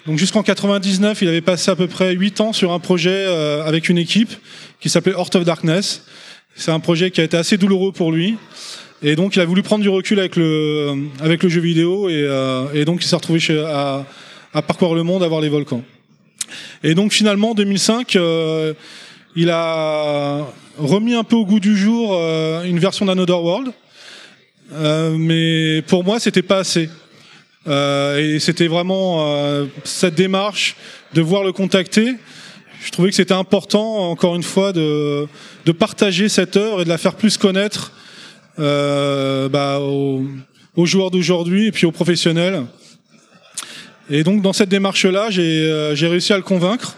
Donc 0.07 0.17
jusqu'en 0.17 0.43
99, 0.43 1.21
il 1.21 1.27
avait 1.27 1.41
passé 1.41 1.71
à 1.71 1.75
peu 1.75 1.87
près 1.87 2.13
8 2.13 2.41
ans 2.41 2.53
sur 2.53 2.71
un 2.71 2.79
projet 2.79 3.25
euh, 3.27 3.65
avec 3.65 3.89
une 3.89 3.97
équipe 3.97 4.31
qui 4.79 4.89
s'appelait 4.89 5.13
Heart 5.13 5.35
of 5.35 5.43
Darkness. 5.43 6.05
C'est 6.55 6.71
un 6.71 6.79
projet 6.79 7.11
qui 7.11 7.21
a 7.21 7.23
été 7.23 7.37
assez 7.37 7.57
douloureux 7.57 7.91
pour 7.91 8.11
lui. 8.11 8.35
Et 9.03 9.15
donc 9.15 9.35
il 9.35 9.41
a 9.41 9.45
voulu 9.45 9.63
prendre 9.63 9.81
du 9.81 9.89
recul 9.89 10.19
avec 10.19 10.35
le, 10.35 10.95
avec 11.21 11.43
le 11.43 11.49
jeu 11.49 11.59
vidéo 11.59 12.07
et, 12.07 12.13
euh, 12.23 12.65
et 12.73 12.85
donc 12.85 13.03
il 13.03 13.07
s'est 13.07 13.15
retrouvé 13.15 13.39
chez, 13.39 13.59
à, 13.59 14.05
à 14.53 14.61
parcourir 14.61 14.95
le 14.95 15.03
monde, 15.03 15.23
à 15.23 15.27
voir 15.27 15.41
les 15.41 15.49
volcans. 15.49 15.83
Et 16.83 16.93
donc 16.93 17.11
finalement, 17.11 17.51
en 17.51 17.53
2005, 17.55 18.15
euh, 18.15 18.73
il 19.35 19.49
a 19.49 20.45
remis 20.77 21.13
un 21.13 21.23
peu 21.23 21.35
au 21.35 21.45
goût 21.45 21.59
du 21.59 21.75
jour 21.75 22.11
euh, 22.13 22.63
une 22.63 22.79
version 22.79 23.05
d'Another 23.05 23.41
World. 23.41 23.71
Euh, 24.73 25.15
mais 25.17 25.81
pour 25.83 26.03
moi, 26.03 26.19
c'était 26.19 26.41
pas 26.41 26.59
assez. 26.59 26.89
Euh, 27.67 28.35
et 28.35 28.39
c'était 28.39 28.67
vraiment 28.67 29.27
euh, 29.27 29.65
cette 29.83 30.15
démarche 30.15 30.75
de 31.13 31.21
voir 31.21 31.43
le 31.43 31.51
contacter. 31.51 32.15
Je 32.83 32.91
trouvais 32.91 33.09
que 33.09 33.15
c'était 33.15 33.33
important, 33.33 34.09
encore 34.09 34.35
une 34.35 34.43
fois, 34.43 34.73
de, 34.73 35.27
de 35.65 35.71
partager 35.71 36.29
cette 36.29 36.57
œuvre 36.57 36.81
et 36.81 36.83
de 36.83 36.89
la 36.89 36.97
faire 36.97 37.15
plus 37.15 37.37
connaître 37.37 37.91
euh, 38.57 39.47
bah, 39.49 39.79
aux, 39.79 40.25
aux 40.75 40.85
joueurs 40.85 41.11
d'aujourd'hui 41.11 41.67
et 41.67 41.71
puis 41.71 41.85
aux 41.85 41.91
professionnels. 41.91 42.65
Et 44.09 44.23
donc 44.23 44.41
dans 44.41 44.53
cette 44.53 44.69
démarche-là, 44.69 45.29
j'ai 45.29 45.63
euh, 45.69 45.93
réussi 45.93 46.33
à 46.33 46.37
le 46.37 46.43
convaincre. 46.43 46.95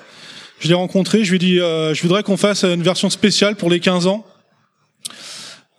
Je 0.60 0.69
l'ai 0.69 0.74
rencontré, 0.74 1.26
je 1.26 1.32
lui 1.32 1.35
ai 1.35 1.40
dit, 1.40 1.56
je 1.58 2.02
voudrais 2.02 2.24
qu'on 2.24 2.38
fasse 2.38 2.64
une 2.64 2.84
version 2.84 3.10
spéciale 3.10 3.58
pour 3.58 3.69
les 3.69 3.82
15 3.82 4.08
ans. 4.08 4.26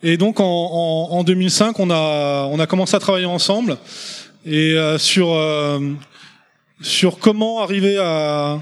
Et 0.05 0.16
donc 0.16 0.39
en, 0.39 0.44
en, 0.44 1.16
en 1.16 1.24
2005, 1.24 1.81
on 1.81 1.91
a, 1.91 2.47
on 2.52 2.60
a 2.60 2.66
commencé 2.66 2.94
à 2.94 3.00
travailler 3.00 3.24
ensemble 3.24 3.78
et 4.47 4.74
euh, 4.74 4.99
sur 4.99 5.33
euh, 5.33 5.81
sur 6.83 7.18
comment 7.18 7.60
arriver 7.62 7.97
à 7.97 8.60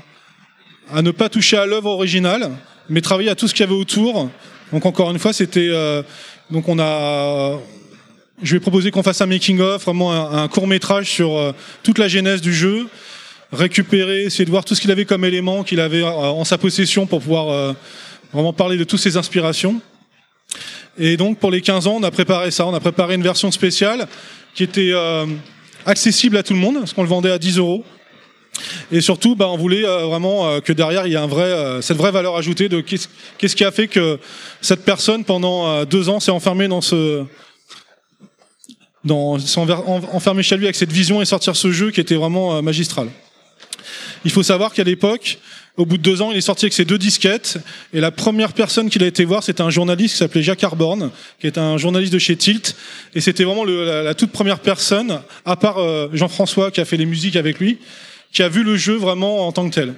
ne 1.02 1.10
pas 1.10 1.28
toucher 1.28 1.56
à 1.56 1.66
l'œuvre 1.66 1.90
originale, 1.90 2.50
mais 2.88 3.00
travailler 3.00 3.28
à 3.28 3.34
tout 3.34 3.48
ce 3.48 3.54
qu'il 3.54 3.64
y 3.64 3.68
avait 3.68 3.78
autour. 3.78 4.30
Donc 4.72 4.86
encore 4.86 5.10
une 5.10 5.18
fois, 5.18 5.32
c'était 5.32 5.68
euh, 5.70 6.02
donc 6.50 6.68
on 6.68 6.78
a 6.78 7.58
je 8.42 8.50
lui 8.50 8.56
ai 8.58 8.60
proposé 8.60 8.90
qu'on 8.90 9.02
fasse 9.02 9.20
un 9.20 9.26
making 9.26 9.60
of, 9.60 9.84
vraiment 9.84 10.12
un, 10.12 10.44
un 10.44 10.48
court 10.48 10.66
métrage 10.66 11.10
sur 11.10 11.36
euh, 11.36 11.52
toute 11.82 11.98
la 11.98 12.08
genèse 12.08 12.40
du 12.40 12.54
jeu, 12.54 12.86
récupérer, 13.52 14.22
essayer 14.22 14.44
de 14.44 14.50
voir 14.50 14.64
tout 14.64 14.74
ce 14.74 14.80
qu'il 14.80 14.90
avait 14.90 15.04
comme 15.04 15.24
élément 15.24 15.64
qu'il 15.64 15.80
avait 15.80 16.02
euh, 16.02 16.08
en 16.08 16.44
sa 16.44 16.58
possession 16.58 17.06
pour 17.06 17.20
pouvoir 17.20 17.48
euh, 17.50 17.72
vraiment 18.32 18.52
parler 18.52 18.76
de 18.76 18.84
toutes 18.84 19.00
ses 19.00 19.16
inspirations. 19.16 19.80
Et 20.98 21.16
donc 21.16 21.38
pour 21.38 21.50
les 21.50 21.60
15 21.60 21.86
ans, 21.86 21.96
on 22.00 22.02
a 22.02 22.10
préparé 22.10 22.50
ça, 22.50 22.66
on 22.66 22.74
a 22.74 22.80
préparé 22.80 23.14
une 23.14 23.22
version 23.22 23.50
spéciale 23.50 24.06
qui 24.54 24.62
était 24.62 24.90
euh, 24.92 25.26
accessible 25.86 26.36
à 26.36 26.42
tout 26.42 26.52
le 26.52 26.58
monde, 26.58 26.78
parce 26.80 26.92
qu'on 26.92 27.02
le 27.02 27.08
vendait 27.08 27.30
à 27.30 27.38
10 27.38 27.58
euros. 27.58 27.84
Et 28.92 29.00
surtout, 29.00 29.34
bah, 29.34 29.48
on 29.48 29.56
voulait 29.56 29.84
euh, 29.86 30.04
vraiment 30.04 30.46
euh, 30.46 30.60
que 30.60 30.74
derrière 30.74 31.06
il 31.06 31.10
y 31.12 31.14
ait 31.14 31.18
un 31.18 31.26
vrai, 31.26 31.44
euh, 31.44 31.80
cette 31.80 31.96
vraie 31.96 32.10
valeur 32.10 32.36
ajoutée 32.36 32.68
de 32.68 32.80
qu'est-ce 32.82 33.56
qui 33.56 33.64
a 33.64 33.70
fait 33.70 33.88
que 33.88 34.18
cette 34.60 34.84
personne 34.84 35.24
pendant 35.24 35.84
deux 35.86 36.10
ans 36.10 36.20
s'est 36.20 36.30
enfermée 36.30 36.68
dans 36.68 36.82
ce, 36.82 37.24
dans, 39.04 39.38
s'est 39.38 39.58
enver- 39.58 39.82
en- 39.88 40.02
enfermé 40.12 40.42
chez 40.42 40.56
lui 40.58 40.66
avec 40.66 40.76
cette 40.76 40.92
vision 40.92 41.22
et 41.22 41.24
sortir 41.24 41.56
ce 41.56 41.72
jeu 41.72 41.90
qui 41.90 42.00
était 42.00 42.14
vraiment 42.16 42.60
magistral. 42.62 43.08
Il 44.26 44.30
faut 44.30 44.42
savoir 44.42 44.72
qu'à 44.74 44.84
l'époque, 44.84 45.38
au 45.78 45.86
bout 45.86 45.97
de 45.97 46.02
deux 46.02 46.20
ans, 46.20 46.31
il 46.31 46.36
est 46.36 46.42
sorti 46.42 46.67
avec 46.67 46.75
ses 46.75 46.84
deux 46.84 46.99
disquettes. 46.99 47.59
Et 47.94 48.01
la 48.01 48.10
première 48.10 48.52
personne 48.52 48.91
qu'il 48.91 49.02
a 49.02 49.07
été 49.07 49.25
voir, 49.25 49.42
c'était 49.42 49.62
un 49.62 49.70
journaliste 49.70 50.15
qui 50.15 50.18
s'appelait 50.18 50.42
Jacques 50.42 50.62
Arborn, 50.65 51.10
qui 51.41 51.47
est 51.47 51.57
un 51.57 51.78
journaliste 51.78 52.12
de 52.12 52.18
chez 52.18 52.36
Tilt. 52.36 52.76
Et 53.15 53.20
c'était 53.23 53.44
vraiment 53.44 53.65
le- 53.65 54.05
la, 54.05 54.15
toute 54.15 54.33
première 54.33 54.59
personne, 54.60 55.20
à 55.47 55.57
part 55.57 55.78
euh, 55.78 56.09
Jean-François 56.12 56.70
qui 56.70 56.81
a 56.81 56.84
fait 56.84 56.99
les 56.99 57.07
musiques 57.07 57.36
avec 57.36 57.59
lui, 57.59 57.78
qui 58.33 58.42
a 58.42 58.49
vu 58.49 58.62
le 58.62 58.76
jeu 58.76 58.94
vraiment 58.97 59.47
en 59.47 59.52
tant 59.52 59.68
que 59.68 59.75
tel. 59.75 59.94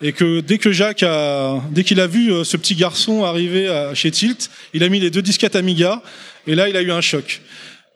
Et 0.00 0.12
que 0.12 0.40
dès 0.40 0.58
que 0.58 0.70
Jacques 0.72 1.02
a, 1.02 1.60
dès 1.70 1.82
qu'il 1.84 2.00
a 2.00 2.06
vu 2.06 2.32
euh, 2.32 2.44
ce 2.44 2.56
petit 2.56 2.74
garçon 2.74 3.24
arriver 3.24 3.68
à- 3.68 3.94
chez 3.94 4.10
Tilt, 4.10 4.50
il 4.74 4.82
a 4.82 4.88
mis 4.88 4.98
les 5.00 5.10
deux 5.10 5.22
disquettes 5.22 5.54
Amiga. 5.56 6.02
Et 6.46 6.54
là, 6.56 6.68
il 6.68 6.76
a 6.76 6.82
eu 6.82 6.90
un 6.90 7.00
choc. 7.00 7.40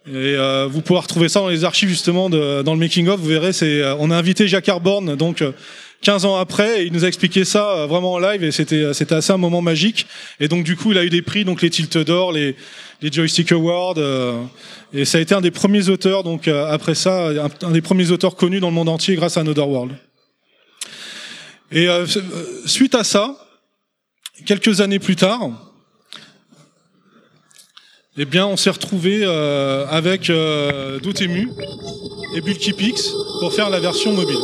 Et 0.09 0.11
euh, 0.15 0.67
vous 0.71 0.81
pourrez 0.83 1.01
retrouver 1.01 1.29
ça 1.29 1.39
dans 1.41 1.49
les 1.49 1.65
archives 1.65 1.89
justement 1.89 2.29
de, 2.29 2.63
dans 2.63 2.75
le 2.75 2.81
making 2.81 3.07
of. 3.09 3.21
Vous 3.21 3.29
verrez, 3.29 3.53
c'est 3.53 3.81
euh, 3.83 3.95
on 4.01 4.11
a 4.11 4.17
invité 4.17 4.49
Jacques 4.49 4.69
Arborn 4.69 5.15
donc 5.17 5.43
euh, 5.43 5.53
15 6.03 6.25
ans 6.25 6.37
après, 6.37 6.85
il 6.87 6.93
nous 6.93 7.05
a 7.05 7.09
expliqué 7.09 7.45
ça 7.45 7.71
euh, 7.71 7.87
vraiment 7.87 8.15
en 8.15 8.19
live 8.19 8.45
et 8.45 8.53
c'était 8.53 8.93
c'était 8.93 9.15
assez 9.15 9.33
un 9.33 9.39
moment 9.39 9.63
magique. 9.63 10.07
Et 10.41 10.49
donc 10.49 10.65
du 10.65 10.77
coup, 10.77 10.93
il 10.93 10.99
a 10.99 11.05
eu 11.05 11.11
des 11.11 11.23
prix 11.23 11.45
donc 11.45 11.63
les 11.63 11.71
Tilt 11.71 11.97
d'or, 11.99 12.33
les 12.33 12.57
Joystick 13.03 13.53
Awards 13.53 13.95
euh, 13.99 14.43
et 14.93 15.05
ça 15.05 15.19
a 15.19 15.21
été 15.21 15.35
un 15.35 15.41
des 15.41 15.51
premiers 15.51 15.89
auteurs 15.89 16.23
donc 16.23 16.47
euh, 16.47 16.67
après 16.71 16.95
ça 16.95 17.31
un, 17.63 17.71
des 17.71 17.81
premiers 17.81 18.11
auteurs 18.11 18.37
connus 18.37 18.61
dans 18.61 18.69
le 18.69 18.75
monde 18.75 18.89
entier 18.89 19.17
grâce 19.17 19.37
à 19.37 19.41
Another 19.41 19.69
World. 19.69 19.93
Et 21.73 21.89
euh, 21.89 22.05
euh, 22.17 22.45
suite 22.67 22.95
à 22.95 23.03
ça, 23.03 23.35
quelques 24.45 24.83
années 24.83 24.99
plus 24.99 25.17
tard, 25.17 25.51
eh 28.19 28.27
bien, 28.27 28.47
on 28.47 28.59
s'est 28.59 28.69
retrouvé 28.69 29.23
euh, 29.23 29.87
avec 29.89 30.29
euh, 30.29 31.01
Dotemu 31.01 31.49
et 32.37 32.43
Bulkypix 32.43 33.11
pour 33.41 33.55
faire 33.55 33.71
la 33.71 33.81
version 33.81 34.13
mobile. 34.13 34.37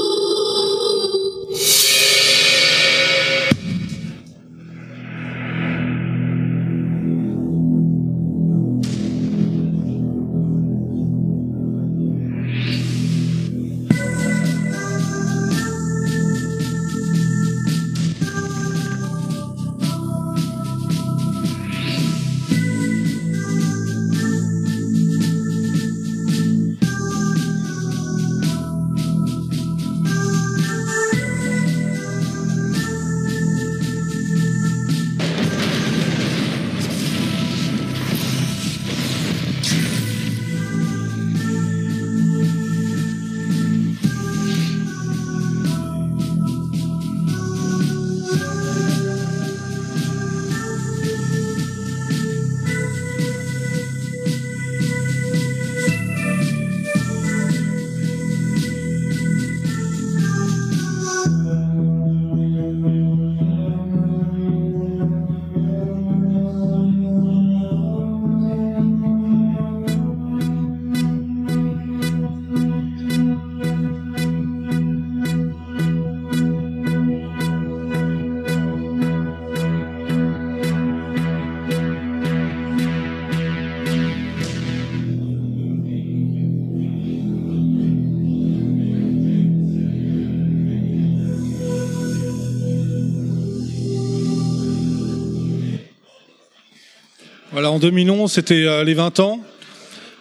En 97.78 97.80
2011, 97.80 98.32
c'était 98.32 98.64
euh, 98.64 98.82
les 98.82 98.94
20 98.94 99.20
ans. 99.20 99.38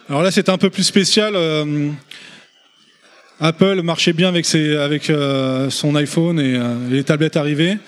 Alors 0.08 0.22
là, 0.22 0.30
c'était 0.30 0.50
un 0.50 0.58
peu 0.58 0.70
plus 0.70 0.84
spécial. 0.84 1.34
euh, 1.34 1.90
Apple 3.40 3.82
marchait 3.82 4.12
bien 4.12 4.28
avec, 4.28 4.54
euh, 4.54 5.68
son 5.68 5.96
iPhone 5.96 6.38
et, 6.38 6.56
les 6.88 7.02
tablettes 7.02 7.36
arrivées. 7.36 7.78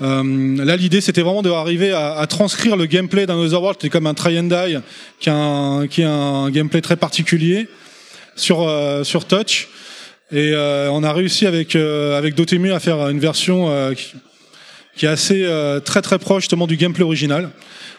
Là, 0.00 0.76
l'idée, 0.76 1.00
c'était 1.00 1.22
vraiment 1.22 1.40
d'arriver 1.40 1.90
à, 1.92 2.18
à 2.18 2.26
transcrire 2.26 2.76
le 2.76 2.84
gameplay 2.84 3.24
d'un 3.24 3.36
Otherworld, 3.36 3.78
qui 3.78 3.86
est 3.86 3.90
comme 3.90 4.06
un 4.06 4.12
try 4.12 4.38
and 4.38 4.42
die, 4.42 4.78
qui 5.18 5.30
a 5.30 5.34
un, 5.34 6.50
gameplay 6.50 6.82
très 6.82 6.96
particulier 6.96 7.66
sur, 8.36 8.58
touch. 9.26 9.68
Et 10.32 10.52
on 10.54 11.02
a 11.02 11.12
réussi 11.14 11.46
avec, 11.46 11.76
Dotemu 12.36 12.72
à 12.72 12.78
faire 12.78 13.08
une 13.08 13.20
version 13.20 13.94
qui, 13.94 14.12
qui 14.96 15.06
est 15.06 15.08
assez 15.08 15.48
très 15.84 16.02
très 16.02 16.18
proche 16.18 16.42
justement 16.42 16.66
du 16.66 16.76
gameplay 16.76 17.04
original. 17.04 17.50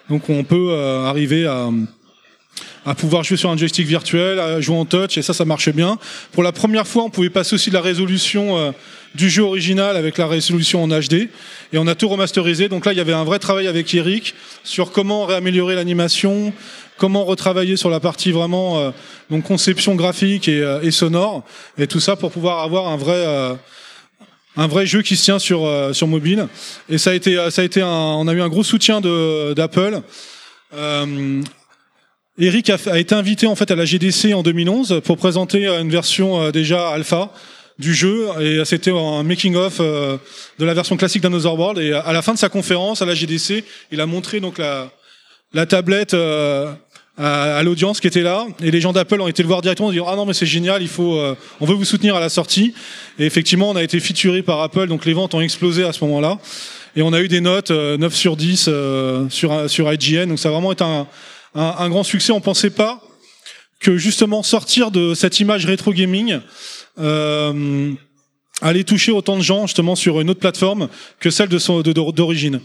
Donc 0.09 0.29
on 0.29 0.43
peut 0.43 0.69
euh, 0.71 1.05
arriver 1.05 1.45
à, 1.45 1.69
à 2.85 2.95
pouvoir 2.95 3.23
jouer 3.23 3.37
sur 3.37 3.49
un 3.49 3.57
joystick 3.57 3.87
virtuel, 3.87 4.39
à 4.39 4.59
jouer 4.61 4.77
en 4.77 4.85
touch, 4.85 5.17
et 5.17 5.21
ça, 5.21 5.33
ça 5.33 5.45
marchait 5.45 5.73
bien. 5.73 5.97
Pour 6.31 6.43
la 6.43 6.51
première 6.51 6.87
fois, 6.87 7.03
on 7.03 7.09
pouvait 7.09 7.29
passer 7.29 7.55
aussi 7.55 7.69
de 7.69 7.75
la 7.75 7.81
résolution 7.81 8.57
euh, 8.57 8.71
du 9.15 9.29
jeu 9.29 9.43
original 9.43 9.95
avec 9.97 10.17
la 10.17 10.27
résolution 10.27 10.83
en 10.83 10.87
HD, 10.87 11.29
et 11.73 11.77
on 11.77 11.87
a 11.87 11.95
tout 11.95 12.09
remasterisé. 12.09 12.69
Donc 12.69 12.85
là, 12.85 12.93
il 12.93 12.97
y 12.97 13.01
avait 13.01 13.13
un 13.13 13.23
vrai 13.23 13.39
travail 13.39 13.67
avec 13.67 13.93
Eric 13.93 14.35
sur 14.63 14.91
comment 14.91 15.25
réaméliorer 15.25 15.75
l'animation, 15.75 16.53
comment 16.97 17.25
retravailler 17.25 17.77
sur 17.77 17.89
la 17.89 17.99
partie 17.99 18.31
vraiment 18.31 18.77
euh, 18.77 18.91
donc 19.31 19.43
conception 19.43 19.95
graphique 19.95 20.47
et, 20.47 20.61
euh, 20.61 20.81
et 20.81 20.91
sonore, 20.91 21.43
et 21.77 21.87
tout 21.87 21.99
ça 21.99 22.15
pour 22.15 22.31
pouvoir 22.31 22.59
avoir 22.59 22.87
un 22.87 22.97
vrai 22.97 23.15
euh, 23.15 23.53
un 24.57 24.67
vrai 24.67 24.85
jeu 24.85 25.01
qui 25.01 25.15
se 25.15 25.25
tient 25.25 25.39
sur 25.39 25.65
euh, 25.65 25.93
sur 25.93 26.07
mobile. 26.07 26.47
Et 26.89 26.97
ça 26.97 27.11
a 27.11 27.13
été 27.13 27.37
ça 27.49 27.61
a 27.61 27.65
été 27.65 27.81
un, 27.81 27.87
on 27.87 28.27
a 28.27 28.33
eu 28.33 28.41
un 28.41 28.49
gros 28.49 28.63
soutien 28.63 29.01
de 29.01 29.53
d'Apple. 29.53 30.01
Euh, 30.73 31.41
Eric 32.39 32.69
a, 32.69 32.97
été 32.97 33.15
invité 33.15 33.47
en 33.47 33.55
fait 33.55 33.69
à 33.69 33.75
la 33.75 33.83
GDC 33.83 34.33
en 34.33 34.43
2011 34.43 35.01
pour 35.03 35.17
présenter 35.17 35.67
euh, 35.67 35.81
une 35.81 35.89
version 35.89 36.41
euh, 36.41 36.51
déjà 36.51 36.89
alpha 36.89 37.33
du 37.77 37.93
jeu 37.93 38.27
et 38.41 38.63
c'était 38.65 38.91
un 38.91 39.23
making 39.23 39.55
of 39.55 39.77
euh, 39.79 40.17
de 40.57 40.65
la 40.65 40.73
version 40.73 40.95
classique 40.95 41.21
d'Another 41.21 41.53
World 41.53 41.79
et 41.79 41.93
à 41.93 42.13
la 42.13 42.21
fin 42.21 42.33
de 42.33 42.37
sa 42.37 42.47
conférence 42.49 43.01
à 43.01 43.05
la 43.05 43.13
GDC 43.13 43.63
il 43.91 43.99
a 43.99 44.05
montré 44.05 44.39
donc 44.39 44.57
la 44.57 44.89
la 45.53 45.65
tablette 45.65 46.15
à, 47.19 47.61
l'audience 47.63 47.99
qui 47.99 48.07
était 48.07 48.21
là 48.21 48.47
et 48.63 48.71
les 48.71 48.79
gens 48.81 48.93
d'Apple 48.93 49.19
ont 49.19 49.27
été 49.27 49.43
le 49.43 49.47
voir 49.47 49.61
directement 49.61 49.91
dire 49.91 50.05
ah 50.07 50.15
non 50.15 50.25
mais 50.25 50.33
c'est 50.33 50.45
génial 50.45 50.81
il 50.81 50.87
faut 50.87 51.17
euh, 51.17 51.35
on 51.59 51.65
veut 51.65 51.75
vous 51.75 51.85
soutenir 51.85 52.15
à 52.15 52.19
la 52.19 52.29
sortie. 52.29 52.73
Et 53.19 53.25
effectivement 53.25 53.69
on 53.69 53.75
a 53.75 53.83
été 53.83 53.99
featuré 53.99 54.41
par 54.41 54.61
Apple 54.61 54.87
donc 54.87 55.05
les 55.05 55.13
ventes 55.13 55.33
ont 55.33 55.41
explosé 55.41 55.83
à 55.83 55.91
ce 55.91 56.03
moment-là. 56.05 56.39
Et 56.95 57.01
on 57.01 57.11
a 57.13 57.19
eu 57.19 57.27
des 57.27 57.41
notes 57.41 57.71
euh, 57.71 57.97
9 57.97 58.15
sur 58.15 58.37
10 58.37 58.65
euh, 58.67 59.29
sur 59.29 59.69
sur 59.69 59.91
IGN 59.91 60.27
donc 60.29 60.39
ça 60.39 60.49
a 60.49 60.51
vraiment 60.53 60.71
été 60.71 60.83
un, 60.83 61.07
un, 61.55 61.75
un 61.77 61.89
grand 61.89 62.03
succès. 62.03 62.31
On 62.31 62.41
pensait 62.41 62.69
pas 62.69 63.01
que 63.79 63.97
justement 63.97 64.41
sortir 64.43 64.91
de 64.91 65.13
cette 65.13 65.39
image 65.39 65.65
rétro 65.65 65.93
gaming 65.93 66.39
euh, 66.99 67.91
allait 68.61 68.83
toucher 68.83 69.11
autant 69.11 69.37
de 69.37 69.41
gens 69.41 69.67
justement 69.67 69.95
sur 69.95 70.19
une 70.19 70.29
autre 70.29 70.39
plateforme 70.39 70.89
que 71.19 71.29
celle 71.29 71.49
de 71.49 71.57
son 71.57 71.81
de- 71.81 71.93
d'origine. 71.93 72.59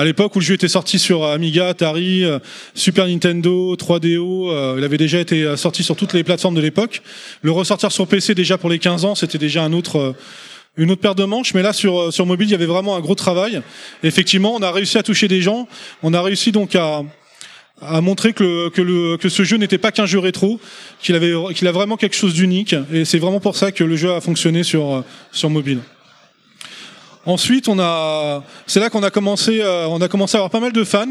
À 0.00 0.04
l'époque 0.06 0.34
où 0.34 0.38
le 0.38 0.44
jeu 0.46 0.54
était 0.54 0.66
sorti 0.66 0.98
sur 0.98 1.26
Amiga, 1.26 1.68
Atari, 1.68 2.24
euh, 2.24 2.38
Super 2.72 3.06
Nintendo, 3.06 3.76
3DO, 3.76 4.48
euh, 4.48 4.76
il 4.78 4.84
avait 4.84 4.96
déjà 4.96 5.20
été 5.20 5.42
euh, 5.42 5.58
sorti 5.58 5.82
sur 5.82 5.94
toutes 5.94 6.14
les 6.14 6.24
plateformes 6.24 6.54
de 6.54 6.62
l'époque. 6.62 7.02
Le 7.42 7.50
ressortir 7.50 7.92
sur 7.92 8.06
PC 8.06 8.34
déjà 8.34 8.56
pour 8.56 8.70
les 8.70 8.78
15 8.78 9.04
ans, 9.04 9.14
c'était 9.14 9.36
déjà 9.36 9.62
une 9.62 9.74
autre 9.74 10.14
paire 11.02 11.14
de 11.14 11.24
manches, 11.24 11.52
mais 11.52 11.60
là 11.60 11.74
sur 11.74 12.24
mobile, 12.24 12.48
il 12.48 12.52
y 12.52 12.54
avait 12.54 12.64
vraiment 12.64 12.96
un 12.96 13.00
gros 13.00 13.14
travail. 13.14 13.60
Effectivement, 14.02 14.54
on 14.54 14.62
a 14.62 14.72
réussi 14.72 14.96
à 14.96 15.02
toucher 15.02 15.28
des 15.28 15.42
gens. 15.42 15.68
On 16.02 16.14
a 16.14 16.22
réussi 16.22 16.50
donc 16.50 16.76
à 16.76 18.00
montrer 18.00 18.32
que, 18.32 18.70
ce 19.28 19.44
jeu 19.44 19.58
n'était 19.58 19.76
pas 19.76 19.92
qu'un 19.92 20.06
jeu 20.06 20.18
rétro, 20.18 20.60
qu'il 21.02 21.14
avait 21.14 21.34
a 21.34 21.72
vraiment 21.72 21.98
quelque 21.98 22.16
chose 22.16 22.32
d'unique, 22.32 22.74
et 22.90 23.04
c'est 23.04 23.18
vraiment 23.18 23.40
pour 23.40 23.54
ça 23.54 23.70
que 23.70 23.84
le 23.84 23.96
jeu 23.96 24.14
a 24.14 24.22
fonctionné 24.22 24.62
sur 24.62 25.04
mobile. 25.44 25.80
Ensuite, 27.26 27.68
on 27.68 27.78
a, 27.78 28.42
c'est 28.66 28.80
là 28.80 28.88
qu'on 28.90 29.02
a 29.02 29.10
commencé, 29.10 29.60
euh, 29.60 29.86
on 29.88 30.00
a 30.00 30.08
commencé 30.08 30.36
à 30.36 30.38
avoir 30.38 30.50
pas 30.50 30.60
mal 30.60 30.72
de 30.72 30.84
fans, 30.84 31.06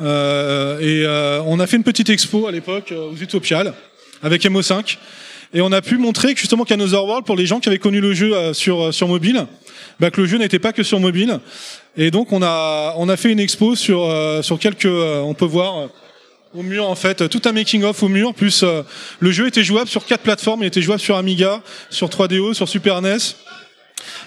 euh, 0.00 0.78
et 0.80 1.04
euh, 1.06 1.40
on 1.46 1.60
a 1.60 1.66
fait 1.66 1.76
une 1.76 1.84
petite 1.84 2.10
expo 2.10 2.46
à 2.46 2.52
l'époque 2.52 2.92
euh, 2.92 3.10
aux 3.10 3.16
Utopiales 3.16 3.72
avec 4.22 4.44
MO5, 4.44 4.96
et 5.54 5.60
on 5.60 5.70
a 5.72 5.80
pu 5.80 5.96
montrer 5.96 6.34
que 6.34 6.40
justement 6.40 6.64
qu'Another 6.64 7.04
World, 7.04 7.24
pour 7.24 7.36
les 7.36 7.46
gens 7.46 7.60
qui 7.60 7.68
avaient 7.68 7.78
connu 7.78 8.00
le 8.00 8.14
jeu 8.14 8.34
euh, 8.34 8.52
sur 8.52 8.92
sur 8.92 9.06
mobile, 9.06 9.46
bah, 10.00 10.10
que 10.10 10.20
le 10.20 10.26
jeu 10.26 10.38
n'était 10.38 10.58
pas 10.58 10.72
que 10.72 10.82
sur 10.82 10.98
mobile, 10.98 11.38
et 11.96 12.10
donc 12.10 12.32
on 12.32 12.42
a 12.42 12.94
on 12.96 13.08
a 13.08 13.16
fait 13.16 13.30
une 13.30 13.40
expo 13.40 13.76
sur 13.76 14.04
euh, 14.04 14.42
sur 14.42 14.58
quelques, 14.58 14.86
euh, 14.86 15.20
on 15.20 15.34
peut 15.34 15.44
voir. 15.46 15.78
euh, 15.78 15.86
au 16.54 16.62
mur 16.62 16.88
en 16.88 16.94
fait, 16.94 17.28
tout 17.28 17.42
un 17.44 17.52
making 17.52 17.84
of 17.84 18.02
au 18.02 18.08
mur, 18.08 18.32
plus 18.32 18.62
euh, 18.62 18.82
le 19.20 19.30
jeu 19.30 19.46
était 19.46 19.62
jouable 19.62 19.86
sur 19.86 20.06
quatre 20.06 20.22
plateformes, 20.22 20.62
il 20.62 20.66
était 20.66 20.80
jouable 20.80 21.00
sur 21.00 21.16
Amiga, 21.18 21.60
sur 21.90 22.08
3DO, 22.08 22.54
sur 22.54 22.66
Super 22.66 23.02
NES. 23.02 23.18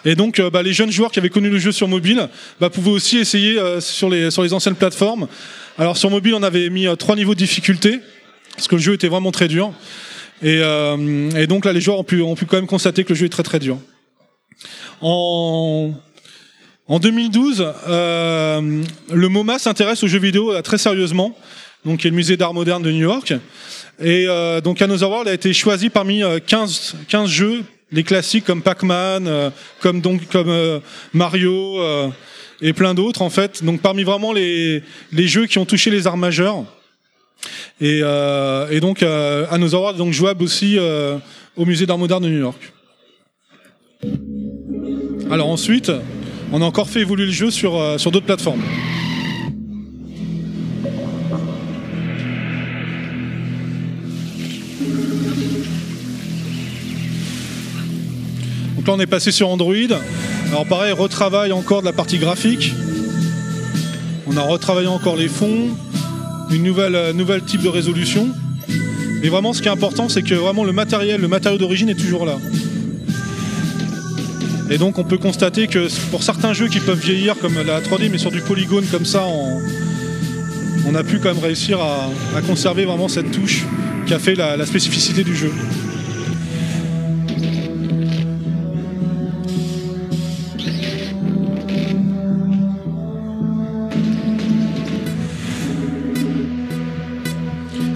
Et 0.05 0.15
donc 0.15 0.39
euh, 0.39 0.49
bah, 0.49 0.63
les 0.63 0.73
jeunes 0.73 0.91
joueurs 0.91 1.11
qui 1.11 1.19
avaient 1.19 1.29
connu 1.29 1.49
le 1.49 1.59
jeu 1.59 1.71
sur 1.71 1.87
mobile 1.87 2.27
bah, 2.59 2.69
pouvaient 2.69 2.91
aussi 2.91 3.17
essayer 3.17 3.59
euh, 3.59 3.79
sur, 3.79 4.09
les, 4.09 4.53
anciennes 4.53 4.75
plateformes. 4.75 5.27
Alors 5.77 5.97
sur 5.97 6.09
mobile 6.09 6.33
on 6.35 6.43
avait 6.43 6.69
mis 6.69 6.87
euh, 6.87 6.95
trois 6.95 7.15
niveaux 7.15 7.33
de 7.33 7.39
difficulté, 7.39 7.99
parce 8.55 8.67
que 8.67 8.75
le 8.75 8.81
jeu 8.81 8.93
était 8.93 9.07
vraiment 9.07 9.31
très 9.31 9.47
dur. 9.47 9.73
Et, 10.43 10.59
donc 11.47 11.65
là 11.65 11.73
les 11.73 11.81
joueurs 11.81 11.99
ont 11.99 12.03
pu, 12.03 12.23
quand 12.47 12.57
même 12.57 12.67
constater 12.67 13.03
que 13.03 13.09
le 13.09 13.15
jeu 13.15 13.25
est 13.27 13.29
très 13.29 13.43
très 13.43 13.59
dur. 13.59 13.77
En, 15.01 15.91
en 16.87 16.99
2012, 16.99 17.73
euh, 17.87 18.83
le 19.11 19.29
MoMA 19.29 19.59
s'intéresse 19.59 20.03
aux 20.03 20.07
jeux 20.07 20.19
vidéo 20.19 20.59
très 20.61 20.79
sérieusement, 20.79 21.37
donc 21.85 21.99
qui 21.99 22.07
est 22.07 22.09
le 22.09 22.15
musée 22.15 22.37
d'art 22.37 22.55
moderne 22.55 22.81
de 22.81 22.91
New 22.91 23.01
York. 23.01 23.33
Et 24.03 24.25
donc 24.63 24.81
Another 24.81 25.09
World 25.09 25.27
a 25.27 25.33
été 25.33 25.53
choisi 25.53 25.89
parmi 25.89 26.23
euh, 26.23 26.39
15, 26.45 26.95
15 27.07 27.29
jeux, 27.29 27.63
les 27.91 28.03
classiques 28.03 28.45
comme 28.45 28.61
Pac-Man, 28.61 29.27
euh, 29.27 29.49
comme 29.81 30.01
euh, 30.35 30.79
Mario 31.13 31.79
euh, 31.81 32.09
et 32.61 32.73
plein 32.73 32.93
d'autres 32.93 33.21
en 33.21 33.29
fait. 33.29 33.63
Donc 33.63 33.81
parmi 33.81 34.03
vraiment 34.03 34.33
les, 34.33 34.83
jeux 35.13 35.45
qui 35.45 35.57
ont 35.57 35.65
touché 35.65 35.89
les 35.91 36.07
arts 36.07 36.17
majeurs. 36.17 36.63
Et, 37.79 38.01
donc 38.81 39.03
Another 39.03 39.81
World 39.81 39.95
est 39.95 40.03
donc 40.03 40.13
jouable 40.13 40.43
aussi 40.43 40.77
au 41.57 41.65
musée 41.65 41.85
d'art 41.85 41.97
moderne 41.97 42.23
de 42.23 42.29
New 42.29 42.39
York. 42.39 42.73
Alors 45.31 45.49
ensuite, 45.49 45.91
on 46.51 46.61
a 46.61 46.65
encore 46.65 46.89
fait 46.89 46.99
évoluer 47.01 47.25
le 47.25 47.31
jeu 47.31 47.49
sur 47.49 47.71
d'autres 48.11 48.25
plateformes. 48.25 48.61
Donc 58.81 58.87
là 58.87 58.93
on 58.95 58.99
est 58.99 59.05
passé 59.05 59.31
sur 59.31 59.47
Android. 59.47 59.75
Alors 60.47 60.65
pareil, 60.65 60.91
retravail 60.91 61.51
encore 61.51 61.81
de 61.81 61.85
la 61.85 61.93
partie 61.93 62.17
graphique. 62.17 62.73
On 64.25 64.35
a 64.37 64.41
retravaillé 64.41 64.87
encore 64.87 65.15
les 65.15 65.27
fonds, 65.27 65.67
une 66.49 66.63
nouvelle, 66.63 66.95
euh, 66.95 67.13
nouvelle 67.13 67.43
type 67.43 67.61
de 67.61 67.69
résolution. 67.69 68.27
Mais 69.21 69.29
vraiment 69.29 69.53
ce 69.53 69.61
qui 69.61 69.67
est 69.67 69.71
important 69.71 70.09
c'est 70.09 70.23
que 70.23 70.33
vraiment 70.33 70.63
le 70.63 70.71
matériel, 70.71 71.21
le 71.21 71.27
matériau 71.27 71.59
d'origine 71.59 71.89
est 71.89 71.95
toujours 71.95 72.25
là. 72.25 72.37
Et 74.71 74.79
donc 74.79 74.97
on 74.97 75.03
peut 75.03 75.19
constater 75.19 75.67
que 75.67 75.87
pour 76.09 76.23
certains 76.23 76.53
jeux 76.53 76.67
qui 76.67 76.79
peuvent 76.79 76.99
vieillir 76.99 77.37
comme 77.37 77.61
la 77.61 77.81
3D 77.81 78.09
mais 78.09 78.17
sur 78.17 78.31
du 78.31 78.41
polygone 78.41 78.85
comme 78.89 79.05
ça, 79.05 79.27
on, 80.87 80.95
a 80.95 81.03
pu 81.03 81.19
quand 81.19 81.35
même 81.35 81.43
réussir 81.43 81.79
à, 81.79 82.09
conserver 82.47 82.85
vraiment 82.85 83.07
cette 83.07 83.29
touche 83.29 83.63
qui 84.07 84.15
a 84.15 84.19
fait 84.19 84.33
la 84.33 84.65
spécificité 84.65 85.23
du 85.23 85.35
jeu. 85.35 85.51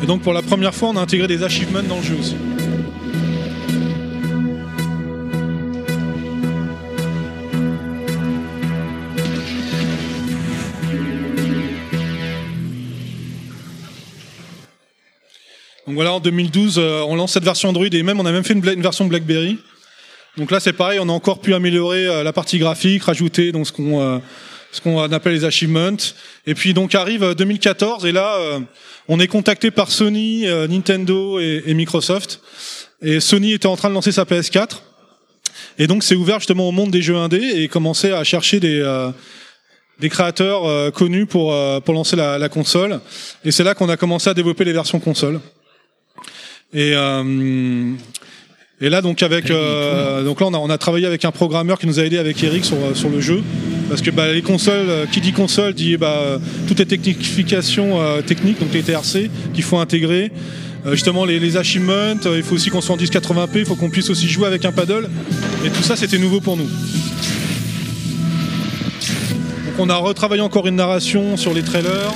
Donc 0.06 0.22
pour 0.22 0.34
la 0.34 0.42
première 0.42 0.74
fois 0.74 0.90
on 0.90 0.98
a 0.98 1.02
intégré 1.02 1.28
des 1.28 1.44
achievements 1.44 1.84
dans 1.84 1.98
le 1.98 2.04
jeu 2.04 2.16
aussi. 2.20 2.36
Donc 15.88 15.94
voilà, 15.94 16.14
en 16.14 16.20
2012, 16.20 16.78
euh, 16.78 17.02
on 17.08 17.16
lance 17.16 17.34
cette 17.34 17.44
version 17.44 17.70
Android 17.70 17.86
et 17.86 18.04
même 18.04 18.20
on 18.20 18.26
a 18.26 18.32
même 18.32 18.44
fait 18.44 18.54
une, 18.54 18.68
une 18.68 18.82
version 18.82 19.06
BlackBerry. 19.06 19.60
Donc 20.36 20.52
là, 20.52 20.60
c'est 20.60 20.74
pareil, 20.74 21.00
on 21.00 21.08
a 21.08 21.12
encore 21.12 21.40
pu 21.40 21.54
améliorer 21.54 22.08
euh, 22.08 22.24
la 22.24 22.34
partie 22.34 22.58
graphique, 22.58 23.04
rajouter 23.04 23.52
donc 23.52 23.68
ce 23.68 23.72
qu'on 23.72 24.02
euh, 24.02 24.18
ce 24.76 24.82
qu'on 24.82 25.00
appelle 25.00 25.34
les 25.34 25.46
achievements. 25.46 25.98
Et 26.46 26.54
puis 26.54 26.74
donc 26.74 26.94
arrive 26.96 27.24
euh, 27.24 27.34
2014 27.34 28.06
et 28.06 28.12
là, 28.12 28.36
euh, 28.36 28.60
on 29.08 29.20
est 29.20 29.28
contacté 29.28 29.72
par 29.72 29.92
Sony, 29.92 30.48
euh, 30.48 30.68
Nintendo 30.68 31.40
et, 31.40 31.64
et 31.66 31.74
Microsoft. 31.74 32.42
Et 33.02 33.20
Sony 33.20 33.54
était 33.54 33.68
en 33.68 33.76
train 33.76 33.90
de 33.90 33.94
lancer 33.94 34.12
sa 34.12 34.24
PS4. 34.24 34.82
Et 35.78 35.88
donc 35.88 36.04
c'est 36.04 36.16
ouvert 36.16 36.40
justement 36.40 36.68
au 36.68 36.72
monde 36.72 36.92
des 36.92 37.02
jeux 37.02 37.16
indés 37.16 37.52
et 37.56 37.68
commencer 37.68 38.12
à 38.12 38.24
chercher 38.24 38.60
des 38.60 38.80
euh, 38.80 39.12
des 40.00 40.10
créateurs 40.10 40.66
euh, 40.66 40.92
connus 40.92 41.26
pour 41.26 41.54
euh, 41.54 41.80
pour 41.80 41.94
lancer 41.94 42.16
la, 42.16 42.38
la 42.38 42.50
console. 42.50 43.00
Et 43.44 43.52
c'est 43.52 43.64
là 43.64 43.74
qu'on 43.74 43.90
a 43.90 43.98
commencé 43.98 44.30
à 44.30 44.34
développer 44.34 44.66
les 44.66 44.74
versions 44.74 45.00
console. 45.00 45.40
Et 46.74 46.94
euh, 46.96 47.94
et 48.82 48.90
là 48.90 49.02
donc 49.02 49.24
avec 49.24 49.50
euh, 49.52 50.24
donc 50.24 50.42
là 50.42 50.48
on 50.48 50.54
a, 50.54 50.58
on 50.58 50.70
a 50.70 50.78
travaillé 50.78 51.06
avec 51.06 51.24
un 51.24 51.32
programmeur 51.32 51.80
qui 51.80 51.88
nous 51.88 52.00
a 52.00 52.04
aidé 52.04 52.18
avec 52.18 52.44
Eric 52.44 52.66
sur 52.66 52.78
sur 52.96 53.10
le 53.10 53.22
jeu 53.22 53.44
parce 53.90 54.02
que 54.02 54.12
bah, 54.12 54.32
les 54.32 54.42
consoles 54.42 54.90
euh, 54.90 55.06
qui 55.06 55.22
dit 55.22 55.32
console 55.32 55.74
dit 55.74 55.98
bah 55.98 56.20
euh, 56.20 56.40
toutes 56.68 56.80
les 56.80 56.86
technifications 56.86 58.02
euh, 58.02 58.22
techniques 58.22 58.60
donc 58.60 58.74
les 58.74 58.84
TRC 58.84 59.30
qu'il 59.54 59.64
faut 59.64 59.78
intégrer. 59.78 60.32
Justement 60.92 61.26
les, 61.26 61.40
les 61.40 61.58
achievements 61.58 62.14
il 62.24 62.44
faut 62.44 62.54
aussi 62.54 62.70
qu'on 62.70 62.80
soit 62.80 62.94
en 62.94 62.98
1080p 63.00 63.50
il 63.56 63.66
faut 63.66 63.74
qu'on 63.74 63.90
puisse 63.90 64.12
aussi 64.12 64.28
jouer 64.28 64.46
avec 64.46 64.66
un 64.66 64.72
paddle. 64.72 65.10
Et 65.66 65.70
tout 65.70 65.82
ça 65.82 65.96
c'était 65.96 66.20
nouveau 66.20 66.42
pour 66.42 66.58
nous. 66.58 66.70
Donc 69.66 69.80
on 69.80 69.90
a 69.90 69.96
retravaillé 69.96 70.44
encore 70.44 70.68
une 70.68 70.76
narration 70.76 71.38
sur 71.38 71.56
les 71.56 71.64
trailers 71.64 72.14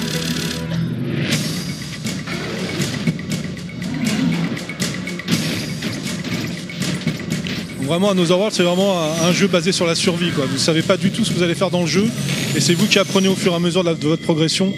vraiment, 7.89 8.11
Another 8.11 8.37
World, 8.37 8.53
c'est 8.55 8.63
vraiment 8.63 9.01
un, 9.01 9.33
jeu 9.33 9.47
basé 9.47 9.71
sur 9.71 9.87
la 9.87 9.95
survie. 9.95 10.29
Vous 10.29 10.57
savez 10.59 10.83
pas 10.83 10.95
du 10.95 11.09
tout 11.09 11.25
ce 11.25 11.31
que 11.31 11.35
vous 11.35 11.43
allez 11.43 11.55
faire 11.55 11.71
dans 11.71 11.81
le 11.81 11.87
jeu, 11.87 12.05
et 12.55 12.61
c'est 12.61 12.75
vous 12.75 12.85
qui 12.85 12.99
apprenez 12.99 13.27
au 13.27 13.35
fur 13.35 13.51
et 13.51 13.55
à 13.55 13.59
mesure 13.59 13.83
de 13.83 14.07
votre 14.07 14.21
progression. 14.21 14.71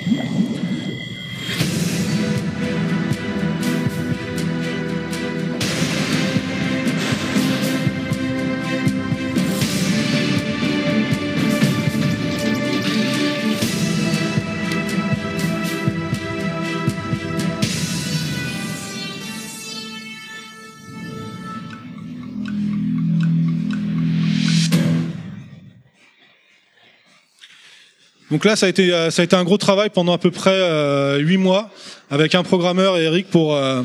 Donc 28.32 28.46
là, 28.46 28.56
ça 28.56 28.66
a 28.66 28.70
été, 28.70 28.94
euh, 28.94 29.10
ça 29.12 29.22
a 29.22 29.26
été 29.26 29.36
un 29.36 29.44
gros 29.44 29.58
travail 29.58 29.90
pendant 29.90 30.14
à 30.14 30.18
peu 30.18 30.32
près 30.32 30.52
euh, 30.54 31.18
8 31.18 31.38
mois 31.38 31.70
avec 32.10 32.34
un 32.36 32.44
programmeur 32.44 32.98
et 32.98 33.04
Eric 33.04 33.30
pour. 33.30 33.56
euh, 33.56 33.84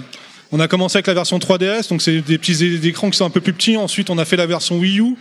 on 0.52 0.60
a 0.60 0.68
commencé 0.68 0.96
avec 0.96 1.08
la 1.08 1.14
version 1.14 1.38
3DS, 1.38 1.88
donc 1.88 2.00
c'est 2.00 2.20
des 2.20 2.38
petits 2.38 2.64
écrans 2.86 3.10
qui 3.10 3.16
sont 3.18 3.24
un 3.26 3.30
peu 3.30 3.40
plus 3.40 3.52
petits. 3.52 3.76
Ensuite, 3.76 4.10
on 4.10 4.18
a 4.18 4.24
fait 4.24 4.36
la 4.36 4.46
version 4.46 4.78
Wii 4.78 5.00
U. 5.00 5.16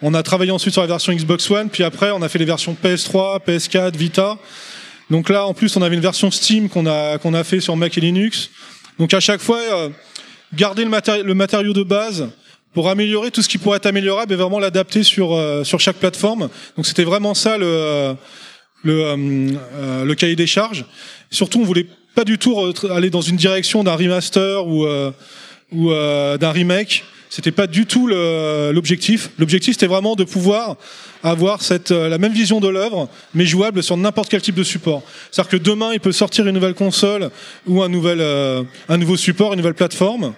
On 0.00 0.14
a 0.14 0.22
travaillé 0.22 0.50
ensuite 0.50 0.72
sur 0.72 0.80
la 0.80 0.88
version 0.88 1.12
Xbox 1.12 1.50
One, 1.50 1.68
puis 1.68 1.82
après, 1.84 2.10
on 2.10 2.22
a 2.22 2.28
fait 2.30 2.38
les 2.38 2.46
versions 2.46 2.74
PS3, 2.82 3.40
PS4, 3.46 3.94
Vita. 3.96 4.38
Donc 5.10 5.28
là, 5.28 5.46
en 5.46 5.52
plus, 5.52 5.76
on 5.76 5.82
avait 5.82 5.94
une 5.94 6.00
version 6.00 6.30
Steam 6.30 6.70
qu'on 6.70 6.86
a 6.86 7.18
qu'on 7.18 7.34
a 7.34 7.44
fait 7.44 7.60
sur 7.60 7.76
Mac 7.76 7.96
et 7.98 8.00
Linux. 8.00 8.48
Donc 8.98 9.12
à 9.12 9.20
chaque 9.20 9.42
fois, 9.42 9.58
euh, 9.60 9.90
garder 10.54 10.84
le, 10.84 10.90
matéri- 10.90 11.22
le 11.22 11.34
matériau 11.34 11.74
de 11.74 11.82
base 11.82 12.28
pour 12.72 12.88
améliorer 12.88 13.30
tout 13.30 13.42
ce 13.42 13.48
qui 13.48 13.58
pourrait 13.58 13.76
être 13.76 13.86
améliorable 13.86 14.32
et 14.32 14.36
vraiment 14.36 14.58
l'adapter 14.58 15.02
sur 15.02 15.34
euh, 15.34 15.64
sur 15.64 15.80
chaque 15.80 15.96
plateforme. 15.96 16.48
Donc 16.76 16.86
c'était 16.86 17.04
vraiment 17.04 17.34
ça 17.34 17.58
le 17.58 18.16
le, 18.86 19.04
euh, 19.04 19.16
euh, 19.74 20.04
le 20.04 20.14
cahier 20.14 20.36
des 20.36 20.46
charges. 20.46 20.84
Surtout, 21.30 21.60
on 21.60 21.64
voulait 21.64 21.86
pas 22.14 22.24
du 22.24 22.38
tout 22.38 22.56
aller 22.90 23.10
dans 23.10 23.20
une 23.20 23.36
direction 23.36 23.84
d'un 23.84 23.94
remaster 23.94 24.66
ou 24.66 24.86
euh, 24.86 25.10
ou 25.72 25.90
euh, 25.90 26.38
d'un 26.38 26.52
remake. 26.52 27.04
C'était 27.28 27.50
pas 27.50 27.66
du 27.66 27.86
tout 27.86 28.06
l'objectif. 28.06 29.30
L'objectif, 29.38 29.74
c'était 29.74 29.88
vraiment 29.88 30.14
de 30.14 30.24
pouvoir 30.24 30.76
avoir 31.22 31.60
cette 31.60 31.90
euh, 31.90 32.08
la 32.08 32.18
même 32.18 32.32
vision 32.32 32.60
de 32.60 32.68
l'œuvre, 32.68 33.08
mais 33.34 33.44
jouable 33.46 33.82
sur 33.82 33.96
n'importe 33.96 34.28
quel 34.30 34.40
type 34.40 34.54
de 34.54 34.62
support. 34.62 35.02
C'est-à-dire 35.30 35.50
que 35.50 35.56
demain, 35.56 35.92
il 35.92 36.00
peut 36.00 36.12
sortir 36.12 36.46
une 36.46 36.54
nouvelle 36.54 36.74
console 36.74 37.30
ou 37.66 37.82
un 37.82 37.88
nouvel 37.88 38.20
euh, 38.20 38.62
un 38.88 38.96
nouveau 38.96 39.16
support, 39.16 39.52
une 39.52 39.58
nouvelle 39.58 39.74
plateforme 39.74 40.34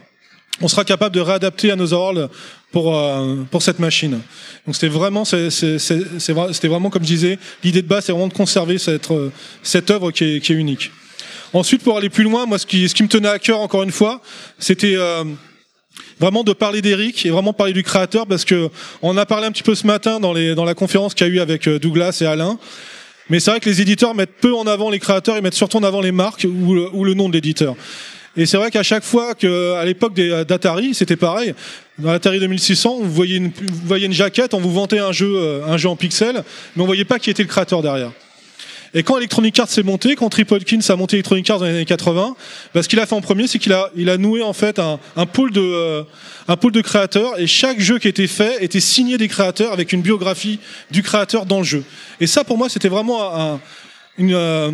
on 0.61 0.69
sera 0.69 0.85
capable 0.85 1.15
de 1.15 1.21
réadapter 1.21 1.71
Another 1.71 1.99
World 1.99 2.29
pour 2.73 2.97
euh, 2.97 3.37
pour 3.51 3.63
cette 3.63 3.79
machine. 3.79 4.21
Donc 4.67 4.75
c'était 4.75 4.89
vraiment 4.89 5.25
c'est 5.25 5.51
c'était 5.51 6.69
vraiment 6.69 6.91
comme 6.91 7.03
je 7.03 7.09
disais 7.09 7.39
l'idée 7.65 7.83
de 7.83 7.87
base 7.87 8.05
c'est 8.05 8.13
vraiment 8.13 8.29
de 8.29 8.35
conserver 8.35 8.79
cette 8.79 9.11
euh, 9.11 9.31
cette 9.63 9.91
œuvre 9.91 10.11
qui 10.11 10.25
est 10.25 10.41
qui 10.41 10.53
est 10.53 10.57
unique. 10.57 10.91
Ensuite 11.53 11.83
pour 11.83 11.97
aller 11.97 12.11
plus 12.11 12.25
loin, 12.25 12.47
moi 12.47 12.59
ce 12.59 12.67
qui 12.67 12.89
ce 12.89 12.95
qui 12.95 13.03
me 13.03 13.09
tenait 13.09 13.29
à 13.29 13.39
cœur 13.39 13.61
encore 13.61 13.83
une 13.83 13.93
fois, 13.93 14.21
c'était 14.59 14.95
euh, 14.97 15.25
vraiment 16.21 16.45
de 16.45 16.53
parler 16.53 16.83
d'Eric 16.83 17.25
et 17.25 17.31
vraiment 17.31 17.53
parler 17.53 17.73
du 17.73 17.83
créateur 17.83 18.27
parce 18.27 18.45
que 18.45 18.69
on 19.03 19.17
a 19.17 19.25
parlé 19.25 19.47
un 19.47 19.53
petit 19.53 19.63
peu 19.63 19.75
ce 19.75 19.87
matin 19.87 20.21
dans 20.21 20.33
les 20.33 20.55
dans 20.55 20.65
la 20.65 20.75
conférence 20.75 21.15
qu'il 21.15 21.27
y 21.27 21.31
a 21.31 21.33
eu 21.33 21.41
avec 21.41 21.69
euh, 21.69 21.79
Douglas 21.79 22.19
et 22.21 22.27
Alain. 22.27 22.59
Mais 23.31 23.41
c'est 23.41 23.51
vrai 23.51 23.61
que 23.61 23.69
les 23.69 23.83
éditeurs 23.83 24.15
mettent 24.15 24.37
peu 24.41 24.55
en 24.55 24.67
avant 24.67 24.89
les 24.89 24.99
créateurs, 24.99 25.37
ils 25.37 25.43
mettent 25.43 25.55
surtout 25.55 25.77
en 25.77 25.83
avant 25.83 26.01
les 26.01 26.13
marques 26.13 26.47
ou 26.49 26.75
le, 26.75 26.89
ou 26.95 27.05
le 27.05 27.13
nom 27.13 27.29
de 27.29 27.35
l'éditeur. 27.35 27.77
Et 28.39 28.47
c'est 28.47 28.57
vrai 28.57 28.71
qu'à 28.71 28.85
chaque 28.85 29.03
fois 29.03 29.35
que, 29.35 29.75
à 29.75 29.85
l'époque 29.85 30.15
des- 30.15 30.45
d'Atari, 30.47 30.95
c'était 30.95 31.17
pareil. 31.17 31.55
Dans 31.99 32.13
l'Atari 32.13 32.39
2600, 32.39 32.99
vous 33.03 33.11
voyez, 33.13 33.37
une, 33.37 33.51
vous 33.51 33.97
une 33.97 34.13
jaquette, 34.13 34.55
on 34.55 34.61
vous 34.61 34.73
vantait 34.73 35.01
un 35.01 35.11
jeu, 35.13 35.35
euh, 35.37 35.67
un 35.67 35.77
jeu 35.77 35.89
en 35.89 35.97
pixels, 35.97 36.45
mais 36.77 36.83
on 36.83 36.87
voyait 36.87 37.05
pas 37.05 37.19
qui 37.19 37.31
était 37.31 37.43
le 37.43 37.49
créateur 37.49 37.83
derrière. 37.83 38.13
Et 38.95 39.03
quand 39.03 39.19
Electronic 39.19 39.59
Arts 39.59 39.69
s'est 39.69 39.83
monté, 39.83 40.15
quand 40.15 40.29
Trip 40.31 40.51
Hawkins 40.51 40.81
a 40.89 40.97
monté 40.97 41.17
Electronic 41.17 41.51
Arts 41.51 41.59
dans 41.59 41.65
les 41.67 41.73
années 41.73 41.85
80, 41.85 42.37
bah, 42.75 42.83
ce 42.83 42.89
qu'il 42.89 42.99
a 43.01 43.07
fait 43.07 43.15
en 43.15 43.21
premier, 43.21 43.47
c'est 43.49 43.59
qu'il 43.59 43.73
a, 43.73 43.91
il 43.97 44.09
a 44.09 44.17
noué 44.17 44.41
en 44.43 44.53
fait 44.55 44.79
un, 44.79 44.99
un 45.17 45.27
pôle 45.27 45.51
de, 45.51 45.61
euh, 45.61 46.05
un 46.47 46.55
de 46.55 46.81
créateurs, 46.81 47.39
et 47.41 47.47
chaque 47.47 47.81
jeu 47.81 47.99
qui 47.99 48.09
était 48.09 48.27
fait 48.29 48.63
était 48.65 48.81
signé 48.81 49.19
des 49.19 49.29
créateurs 49.29 49.73
avec 49.73 49.93
une 49.93 50.01
biographie 50.01 50.59
du 50.91 51.03
créateur 51.03 51.45
dans 51.45 51.59
le 51.59 51.65
jeu. 51.65 51.83
Et 52.21 52.27
ça, 52.27 52.45
pour 52.45 52.57
moi, 52.57 52.69
c'était 52.69 52.89
vraiment 52.89 53.37
un- 53.37 53.61
une, 54.17 54.33
euh, 54.35 54.71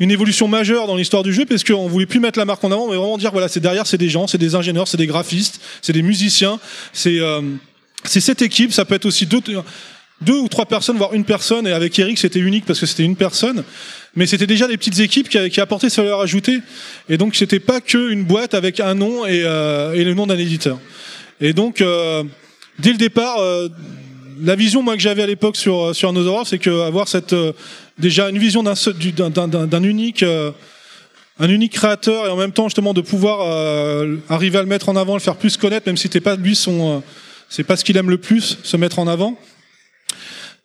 une 0.00 0.10
évolution 0.10 0.48
majeure 0.48 0.86
dans 0.86 0.96
l'histoire 0.96 1.22
du 1.22 1.32
jeu 1.32 1.44
parce 1.44 1.64
qu'on 1.64 1.88
voulait 1.88 2.06
plus 2.06 2.20
mettre 2.20 2.38
la 2.38 2.44
marque 2.44 2.62
en 2.64 2.70
avant 2.70 2.88
mais 2.88 2.96
vraiment 2.96 3.18
dire 3.18 3.32
voilà 3.32 3.48
c'est 3.48 3.60
derrière 3.60 3.86
c'est 3.86 3.98
des 3.98 4.08
gens 4.08 4.26
c'est 4.26 4.38
des 4.38 4.54
ingénieurs 4.54 4.86
c'est 4.86 4.96
des 4.96 5.06
graphistes 5.06 5.60
c'est 5.82 5.92
des 5.92 6.02
musiciens 6.02 6.60
c'est 6.92 7.18
euh, 7.20 7.40
c'est 8.04 8.20
cette 8.20 8.42
équipe. 8.42 8.72
Ça 8.72 8.84
peut 8.84 8.94
être 8.94 9.06
aussi 9.06 9.26
deux 9.26 9.40
deux 10.20 10.38
ou 10.38 10.48
trois 10.48 10.66
personnes 10.66 10.96
voire 10.96 11.14
une 11.14 11.24
personne. 11.24 11.66
Et 11.66 11.72
avec 11.72 11.98
Eric 11.98 12.18
c'était 12.18 12.38
unique 12.40 12.64
parce 12.64 12.80
que 12.80 12.86
c'était 12.86 13.04
une 13.04 13.16
personne. 13.16 13.64
Mais 14.16 14.26
c'était 14.26 14.46
déjà 14.46 14.66
des 14.66 14.76
petites 14.76 14.98
équipes 15.00 15.28
qui, 15.28 15.60
apportaient 15.60 15.90
cette 15.90 16.04
valeur 16.04 16.20
ajoutée. 16.20 16.60
Et 17.08 17.16
donc 17.16 17.36
c'était 17.36 17.60
pas 17.60 17.80
que 17.80 18.10
une 18.10 18.24
boîte 18.24 18.54
avec 18.54 18.80
un 18.80 18.94
nom 18.94 19.26
et, 19.26 19.42
euh, 19.44 19.94
et 19.94 20.04
le 20.04 20.14
nom 20.14 20.26
d'un 20.26 20.38
éditeur. 20.38 20.78
Et 21.40 21.52
donc 21.52 21.80
euh, 21.80 22.24
dès 22.78 22.90
le 22.90 22.98
départ 22.98 23.38
euh, 23.38 23.68
la 24.42 24.54
vision 24.54 24.82
moi 24.82 24.94
que 24.94 25.00
j'avais 25.00 25.22
à 25.22 25.26
l'époque 25.26 25.56
sur 25.56 25.94
sur 25.94 26.08
Another 26.08 26.46
c'est 26.46 26.58
que 26.58 26.82
avoir 26.82 27.08
cette 27.08 27.32
euh, 27.32 27.52
déjà 27.98 28.28
une 28.30 28.38
vision 28.38 28.62
d'un 28.62 28.74
d'un- 29.30 29.66
d'un 29.66 29.82
unique 29.82 30.22
euh, 30.22 30.50
un 31.40 31.48
unique 31.48 31.72
créateur 31.72 32.26
et 32.26 32.30
en 32.30 32.36
même 32.36 32.52
temps 32.52 32.68
justement 32.68 32.94
de 32.94 33.00
pouvoir 33.00 33.40
euh, 33.42 34.16
arriver 34.28 34.58
à 34.58 34.62
le 34.62 34.68
mettre 34.68 34.88
en 34.88 34.96
avant, 34.96 35.14
le 35.14 35.20
faire 35.20 35.36
plus 35.36 35.56
connaître, 35.56 35.86
même 35.86 35.96
si 35.96 36.04
c'était 36.04 36.20
pas 36.20 36.36
lui 36.36 36.56
son 36.56 36.96
euh, 36.96 36.98
c'est 37.48 37.64
pas 37.64 37.76
ce 37.76 37.84
qu'il 37.84 37.96
aime 37.96 38.10
le 38.10 38.18
plus, 38.18 38.58
se 38.62 38.76
mettre 38.76 38.98
en 38.98 39.06
avant. 39.06 39.38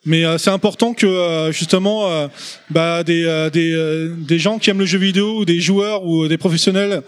Mais 0.06 0.26
euh, 0.26 0.38
c'est 0.38 0.50
important 0.50 0.94
que 0.94 1.06
euh, 1.06 1.52
justement 1.52 2.10
euh, 2.12 2.28
bah, 2.70 3.04
des, 3.04 3.50
des, 3.54 4.10
des 4.18 4.40
gens 4.40 4.60
qui 4.60 4.70
aiment 4.70 4.80
le 4.80 4.86
jeu 4.86 4.98
vidéo 4.98 5.38
ou 5.40 5.46
des 5.46 5.62
joueurs 5.62 6.04
ou 6.06 6.28
des 6.28 6.38
professionnels 6.38 7.02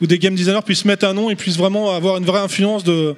ou 0.00 0.06
des 0.06 0.18
game 0.18 0.34
designers 0.34 0.62
puissent 0.64 0.84
mettre 0.84 1.04
un 1.06 1.12
nom 1.12 1.28
et 1.28 1.34
puissent 1.36 1.58
vraiment 1.58 1.94
avoir 1.94 2.16
une 2.18 2.24
vraie 2.24 2.40
influence 2.40 2.84
de, 2.84 3.16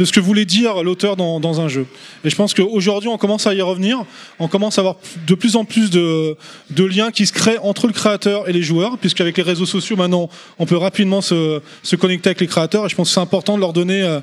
de 0.00 0.06
ce 0.06 0.12
que 0.12 0.20
voulait 0.20 0.46
dire 0.46 0.82
l'auteur 0.82 1.14
dans, 1.14 1.60
un 1.60 1.68
jeu. 1.68 1.86
Et 2.24 2.30
je 2.30 2.34
pense 2.34 2.54
qu'aujourd'hui, 2.54 3.10
on 3.10 3.18
commence 3.18 3.46
à 3.46 3.52
y 3.52 3.60
revenir. 3.60 4.02
On 4.38 4.48
commence 4.48 4.78
à 4.78 4.80
avoir 4.80 4.96
de 5.26 5.34
plus 5.34 5.56
en 5.56 5.66
plus 5.66 5.90
de, 5.90 6.36
liens 6.78 7.10
qui 7.10 7.26
se 7.26 7.34
créent 7.34 7.58
entre 7.58 7.86
le 7.86 7.92
créateur 7.92 8.48
et 8.48 8.54
les 8.54 8.62
joueurs, 8.62 8.96
puisqu'avec 8.96 9.36
les 9.36 9.42
réseaux 9.42 9.66
sociaux, 9.66 9.96
maintenant, 9.96 10.30
on 10.58 10.64
peut 10.64 10.78
rapidement 10.78 11.20
se, 11.20 11.60
connecter 11.96 12.30
avec 12.30 12.40
les 12.40 12.46
créateurs. 12.46 12.86
Et 12.86 12.88
je 12.88 12.96
pense 12.96 13.08
que 13.08 13.14
c'est 13.14 13.20
important 13.20 13.56
de 13.56 13.60
leur 13.60 13.74
donner, 13.74 14.00
euh, 14.00 14.20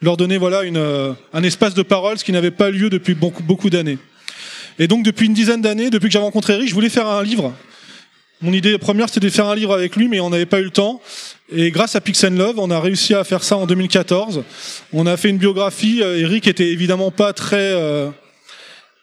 leur 0.00 0.16
donner 0.16 0.38
voilà, 0.38 0.62
une, 0.62 0.76
euh, 0.76 1.12
un 1.32 1.42
espace 1.42 1.74
de 1.74 1.82
parole, 1.82 2.16
ce 2.16 2.24
qui 2.24 2.30
n'avait 2.30 2.52
pas 2.52 2.70
lieu 2.70 2.88
depuis 2.88 3.16
beaucoup, 3.16 3.42
beaucoup 3.42 3.70
d'années. 3.70 3.98
Et 4.78 4.86
donc, 4.86 5.04
depuis 5.04 5.26
une 5.26 5.34
dizaine 5.34 5.62
d'années, 5.62 5.90
depuis 5.90 6.06
que 6.06 6.12
j'ai 6.12 6.20
rencontré 6.20 6.52
Eric, 6.52 6.68
je 6.68 6.74
voulais 6.74 6.90
faire 6.90 7.08
un 7.08 7.24
livre. 7.24 7.52
Mon 8.40 8.52
idée 8.52 8.78
première, 8.78 9.08
c'était 9.08 9.26
de 9.26 9.32
faire 9.32 9.48
un 9.48 9.56
livre 9.56 9.74
avec 9.74 9.96
lui, 9.96 10.06
mais 10.06 10.20
on 10.20 10.30
n'avait 10.30 10.46
pas 10.46 10.60
eu 10.60 10.64
le 10.64 10.70
temps. 10.70 11.00
Et 11.50 11.70
grâce 11.70 11.96
à 11.96 12.00
Pix 12.02 12.24
Love, 12.24 12.58
on 12.58 12.70
a 12.70 12.78
réussi 12.78 13.14
à 13.14 13.24
faire 13.24 13.42
ça 13.42 13.56
en 13.56 13.66
2014. 13.66 14.42
On 14.92 15.06
a 15.06 15.16
fait 15.16 15.30
une 15.30 15.38
biographie. 15.38 16.02
Euh, 16.02 16.18
Eric 16.18 16.46
était 16.46 16.68
évidemment 16.68 17.10
pas 17.10 17.32
très, 17.32 17.72
euh, 17.72 18.10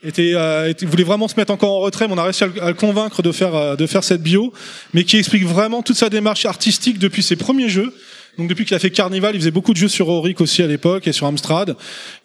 était, 0.03 0.33
euh, 0.35 0.69
était- 0.69 0.85
voulait 0.85 1.03
vraiment 1.03 1.27
se 1.27 1.33
mettre 1.37 1.51
encore 1.51 1.71
en 1.71 1.79
retrait, 1.79 2.07
mais 2.07 2.13
on 2.13 2.17
a 2.19 2.23
réussi 2.23 2.43
à 2.43 2.47
le, 2.47 2.73
convaincre 2.75 3.23
de 3.23 3.31
faire, 3.31 3.55
euh, 3.55 3.75
de 3.75 3.87
faire 3.87 4.03
cette 4.03 4.21
bio, 4.21 4.53
mais 4.93 5.03
qui 5.05 5.17
explique 5.17 5.43
vraiment 5.43 5.81
toute 5.81 5.97
sa 5.97 6.09
démarche 6.09 6.45
artistique 6.45 6.99
depuis 6.99 7.23
ses 7.23 7.35
premiers 7.35 7.67
jeux. 7.69 7.91
Donc 8.37 8.47
depuis 8.47 8.63
qu'il 8.65 8.75
a 8.75 8.79
fait 8.79 8.91
Carnival, 8.91 9.33
il 9.33 9.39
faisait 9.39 9.49
beaucoup 9.49 9.73
de 9.73 9.77
jeux 9.77 9.87
sur 9.87 10.09
Auric 10.09 10.39
aussi 10.39 10.61
à 10.61 10.67
l'époque 10.67 11.07
et 11.07 11.13
sur 11.13 11.25
Amstrad. 11.25 11.75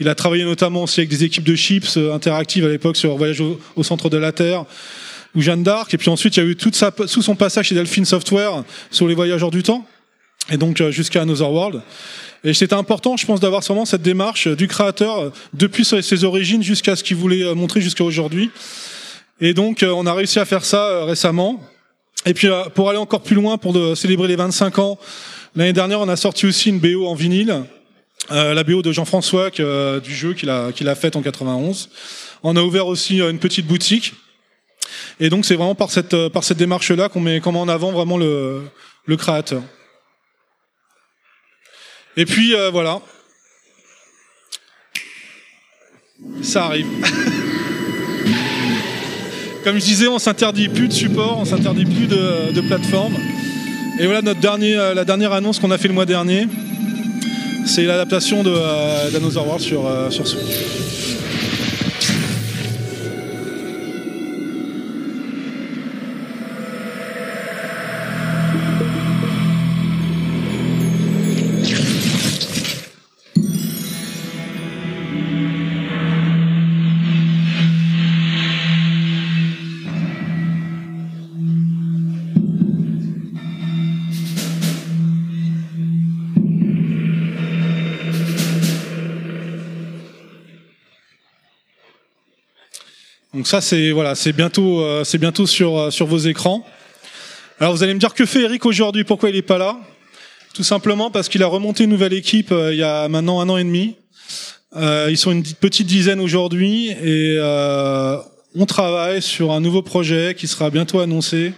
Il 0.01 0.09
a 0.09 0.15
travaillé 0.15 0.45
notamment 0.45 0.83
aussi 0.83 1.01
avec 1.01 1.09
des 1.09 1.25
équipes 1.25 1.45
de 1.45 1.55
chips 1.55 1.97
interactives 1.97 2.67
à 2.67 2.69
l'époque 2.69 2.97
sur 2.99 3.17
Voyage 3.17 3.41
au, 3.41 3.59
au 3.77 3.83
centre 3.85 4.11
de 4.11 4.19
la 4.19 4.33
Terre 4.33 4.65
ou 5.35 5.41
Jeanne 5.41 5.63
d'Arc. 5.63 5.95
Et 5.95 5.99
puis 5.99 6.11
ensuite, 6.11 6.37
il 6.37 6.43
y 6.43 6.47
a 6.47 6.47
eu 6.47 6.57
toute 6.57 6.75
sa, 6.75 6.91
tout 6.91 7.23
son 7.23 7.37
passage 7.37 7.69
chez 7.69 7.75
Delphine 7.75 8.05
Software 8.05 8.65
sur 8.91 9.07
les 9.09 9.15
voyageurs 9.15 9.53
du 9.53 9.63
temps. 9.63 9.87
Et 10.51 10.57
donc 10.57 10.81
euh, 10.81 10.91
jusqu'à 10.91 11.23
Another 11.23 11.51
World. 11.51 11.81
Et 12.43 12.55
c'était 12.55 12.75
important, 12.75 13.17
je 13.17 13.27
pense, 13.27 13.41
d'avoir 13.41 13.63
vraiment 13.63 13.85
cette 13.85 14.03
démarche 14.03 14.49
euh, 14.49 14.57
du 14.57 14.67
créateur 14.67 15.19
euh, 15.19 15.31
depuis 15.55 15.85
ses 15.85 16.25
origines 16.25 16.63
jusqu'à 16.63 16.97
ce 16.97 17.05
qu'il 17.05 17.17
voulait 17.17 17.55
montrer 17.55 17.81
jusqu'à 17.81 18.05
aujourd'hui. 18.05 18.51
Et 19.41 19.55
donc, 19.55 19.83
on 19.83 20.05
a 20.07 20.13
réussi 20.13 20.39
à 20.39 20.45
faire 20.45 20.67
ça 20.67 21.07
récemment. 21.07 21.63
Et 22.27 22.35
puis, 22.35 22.49
pour 22.75 22.91
aller 22.91 22.99
encore 22.99 23.23
plus 23.23 23.35
loin, 23.35 23.57
pour 23.57 23.75
célébrer 23.97 24.29
les 24.29 24.37
25 24.37 24.79
ans, 24.79 24.99
l'année 25.57 25.73
dernière, 25.73 26.01
on 26.01 26.09
a 26.11 26.17
sorti 26.17 26.45
aussi 26.45 26.69
une 26.69 26.79
BO 26.79 27.07
en 27.07 27.15
vinyle. 27.15 27.63
La 28.29 28.63
BO 28.65 28.83
de 28.83 28.93
Jean-François 28.93 29.49
du 29.49 30.15
jeu 30.15 30.35
qu'il 30.35 30.51
a, 30.51 30.73
qu'il 30.73 30.91
a 30.91 30.95
faite 30.95 31.17
en 31.17 31.23
91. 31.23 31.89
On 32.43 32.55
a 32.55 32.63
ouvert 32.63 32.87
aussi 32.87 33.21
une 33.21 33.39
petite 33.39 33.67
boutique. 33.67 34.13
Et 35.21 35.31
donc, 35.31 35.47
c'est 35.47 35.55
vraiment 35.55 35.75
par 35.75 35.91
cette, 35.91 36.29
par 36.29 36.45
cette 36.45 36.59
démarche-là 36.59 37.09
qu'on 37.09 37.21
met, 37.21 37.41
qu'on 37.41 37.53
met 37.53 37.61
en 37.61 37.69
avant 37.69 37.93
vraiment 37.93 38.19
le, 38.19 38.61
le 39.07 39.17
créateur. 39.17 39.63
Et 42.17 42.25
puis, 42.25 42.55
euh, 42.55 42.71
voilà. 42.71 43.01
Ça 46.43 46.67
arrive. 46.67 46.87
Comme 49.65 49.79
je 49.79 49.85
disais, 49.85 50.09
on 50.09 50.19
s'interdit 50.19 50.69
plus 50.69 50.89
de 50.89 50.93
support, 50.93 51.39
on 51.39 51.45
s'interdit 51.45 51.85
plus 51.85 52.07
de, 52.07 52.53
de 52.53 52.61
plateforme. 52.63 53.15
Et 53.99 54.07
voilà 54.07 54.23
notre 54.23 54.41
dernier, 54.41 54.77
euh, 54.77 54.95
la 54.95 55.05
dernière 55.05 55.35
annonce 55.35 55.59
qu'on 55.59 55.71
a 55.71 55.77
fait 55.77 55.89
le 55.89 55.93
mois 55.93 56.07
dernier. 56.07 56.49
C'est 57.67 57.85
l'adaptation 57.85 58.43
de 58.43 58.51
euh, 58.51 59.59
sur, 59.59 59.87
euh, 59.87 60.09
sur 60.09 60.27
Switch. 60.27 61.21
Donc 93.41 93.47
ça 93.47 93.63
c'est 93.63 93.93
voilà, 93.93 94.15
c'est 94.15 94.35
bientôt 94.35 94.83
euh, 94.83 95.03
c'est 95.03 95.17
bientôt 95.17 95.47
sur 95.47 95.79
euh, 95.79 95.91
sur 95.91 96.05
vos 96.07 96.19
écrans. 96.19 96.63
Alors 97.59 97.73
vous 97.73 97.83
allez 97.83 97.95
me 97.95 97.99
dire 97.99 98.13
que 98.13 98.27
fait 98.27 98.43
Eric 98.43 98.67
aujourd'hui? 98.67 99.03
Pourquoi 99.03 99.31
il 99.31 99.37
est 99.37 99.41
pas 99.41 99.57
là? 99.57 99.79
Tout 100.53 100.63
simplement 100.63 101.11
parce 101.11 101.31
qu'il 101.31 101.43
a 101.43 101.47
remonté 101.47 101.85
une 101.85 101.91
nouvelle 101.91 102.13
équipe 102.13 102.53
euh, 102.53 102.75
il 102.75 102.79
y 102.79 102.83
a 102.83 103.09
maintenant 103.09 103.41
un 103.41 103.49
an 103.49 103.57
et 103.57 103.65
demi. 103.65 103.97
Euh, 104.77 105.09
ils 105.09 105.17
sont 105.17 105.33
une 105.33 105.43
petite 105.43 105.87
dizaine 105.87 106.21
aujourd'hui 106.21 106.91
et 106.91 107.37
euh, 107.39 108.19
on 108.55 108.67
travaille 108.67 109.23
sur 109.23 109.53
un 109.53 109.61
nouveau 109.63 109.81
projet 109.81 110.35
qui 110.37 110.47
sera 110.47 110.69
bientôt 110.69 111.01
annoncé. 111.01 111.55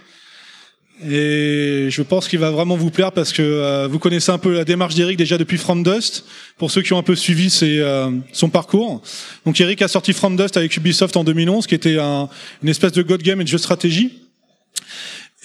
Et 1.05 1.87
je 1.89 2.01
pense 2.01 2.27
qu'il 2.27 2.39
va 2.39 2.51
vraiment 2.51 2.75
vous 2.75 2.91
plaire 2.91 3.11
parce 3.11 3.33
que 3.33 3.41
euh, 3.41 3.87
vous 3.89 3.99
connaissez 3.99 4.31
un 4.31 4.37
peu 4.37 4.53
la 4.53 4.63
démarche 4.63 4.95
d'Eric 4.95 5.17
déjà 5.17 5.37
depuis 5.37 5.57
From 5.57 5.83
Dust. 5.83 6.25
Pour 6.57 6.71
ceux 6.71 6.81
qui 6.81 6.93
ont 6.93 6.97
un 6.97 7.03
peu 7.03 7.15
suivi 7.15 7.49
ses, 7.49 7.79
euh, 7.79 8.11
son 8.31 8.49
parcours. 8.49 9.01
Donc 9.45 9.59
Eric 9.59 9.81
a 9.81 9.87
sorti 9.87 10.13
From 10.13 10.37
Dust 10.37 10.55
avec 10.55 10.75
Ubisoft 10.77 11.17
en 11.17 11.23
2011, 11.23 11.67
qui 11.67 11.75
était 11.75 11.97
un, 11.97 12.29
une 12.61 12.69
espèce 12.69 12.91
de 12.91 13.01
god 13.01 13.21
game 13.21 13.41
et 13.41 13.43
de 13.43 13.49
jeu 13.49 13.57
stratégie. 13.57 14.23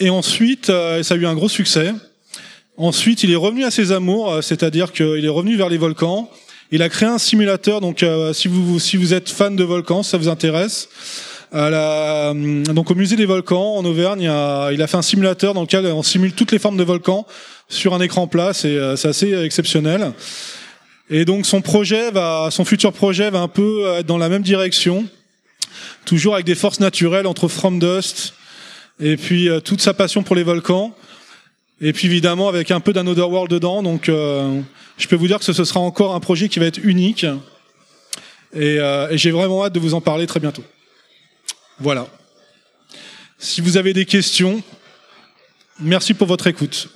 Et 0.00 0.10
ensuite, 0.10 0.70
euh, 0.70 1.02
ça 1.02 1.14
a 1.14 1.16
eu 1.16 1.26
un 1.26 1.34
gros 1.34 1.48
succès. 1.48 1.92
Ensuite, 2.76 3.24
il 3.24 3.32
est 3.32 3.36
revenu 3.36 3.64
à 3.64 3.70
ses 3.70 3.90
amours, 3.90 4.32
euh, 4.32 4.40
c'est-à-dire 4.42 4.92
qu'il 4.92 5.24
est 5.24 5.28
revenu 5.28 5.56
vers 5.56 5.68
les 5.68 5.78
volcans. 5.78 6.30
Il 6.70 6.82
a 6.82 6.88
créé 6.88 7.08
un 7.08 7.18
simulateur. 7.18 7.80
Donc, 7.80 8.02
euh, 8.02 8.32
si 8.32 8.46
vous 8.46 8.78
si 8.78 8.96
vous 8.96 9.12
êtes 9.14 9.28
fan 9.28 9.56
de 9.56 9.64
volcans, 9.64 10.02
ça 10.04 10.16
vous 10.16 10.28
intéresse. 10.28 10.88
À 11.50 11.70
la, 11.70 12.34
donc 12.34 12.90
au 12.90 12.94
musée 12.94 13.16
des 13.16 13.24
volcans 13.24 13.76
en 13.76 13.84
Auvergne, 13.84 14.22
il 14.22 14.28
a, 14.28 14.70
il 14.70 14.82
a 14.82 14.86
fait 14.86 14.98
un 14.98 15.02
simulateur 15.02 15.54
dans 15.54 15.62
lequel 15.62 15.86
on 15.86 16.02
simule 16.02 16.32
toutes 16.32 16.52
les 16.52 16.58
formes 16.58 16.76
de 16.76 16.84
volcans 16.84 17.26
sur 17.68 17.94
un 17.94 18.00
écran 18.00 18.26
plat. 18.26 18.52
C'est 18.52 18.76
euh, 18.76 18.96
assez 19.02 19.32
exceptionnel. 19.44 20.12
Et 21.10 21.24
donc 21.24 21.46
son 21.46 21.62
projet 21.62 22.10
va, 22.10 22.48
son 22.50 22.66
futur 22.66 22.92
projet 22.92 23.30
va 23.30 23.40
un 23.40 23.48
peu 23.48 23.86
être 23.98 24.06
dans 24.06 24.18
la 24.18 24.28
même 24.28 24.42
direction, 24.42 25.06
toujours 26.04 26.34
avec 26.34 26.44
des 26.44 26.54
forces 26.54 26.80
naturelles 26.80 27.26
entre 27.26 27.48
From 27.48 27.78
Dust 27.78 28.34
et 29.00 29.16
puis 29.16 29.48
euh, 29.48 29.60
toute 29.60 29.80
sa 29.80 29.94
passion 29.94 30.22
pour 30.22 30.36
les 30.36 30.42
volcans. 30.42 30.94
Et 31.80 31.92
puis 31.92 32.08
évidemment 32.08 32.48
avec 32.48 32.70
un 32.70 32.80
peu 32.80 32.92
d'un 32.92 33.06
World 33.06 33.50
dedans. 33.50 33.82
Donc 33.82 34.08
euh, 34.08 34.60
je 34.96 35.06
peux 35.06 35.16
vous 35.16 35.28
dire 35.28 35.38
que 35.38 35.44
ce, 35.44 35.52
ce 35.52 35.64
sera 35.64 35.80
encore 35.80 36.14
un 36.14 36.20
projet 36.20 36.48
qui 36.48 36.58
va 36.58 36.66
être 36.66 36.80
unique. 36.82 37.24
Et, 38.54 38.78
euh, 38.78 39.08
et 39.10 39.18
j'ai 39.18 39.30
vraiment 39.30 39.64
hâte 39.64 39.74
de 39.74 39.80
vous 39.80 39.94
en 39.94 40.00
parler 40.00 40.26
très 40.26 40.40
bientôt. 40.40 40.64
Voilà. 41.80 42.08
Si 43.38 43.60
vous 43.60 43.76
avez 43.76 43.92
des 43.92 44.04
questions, 44.04 44.62
merci 45.80 46.14
pour 46.14 46.26
votre 46.26 46.46
écoute. 46.48 46.88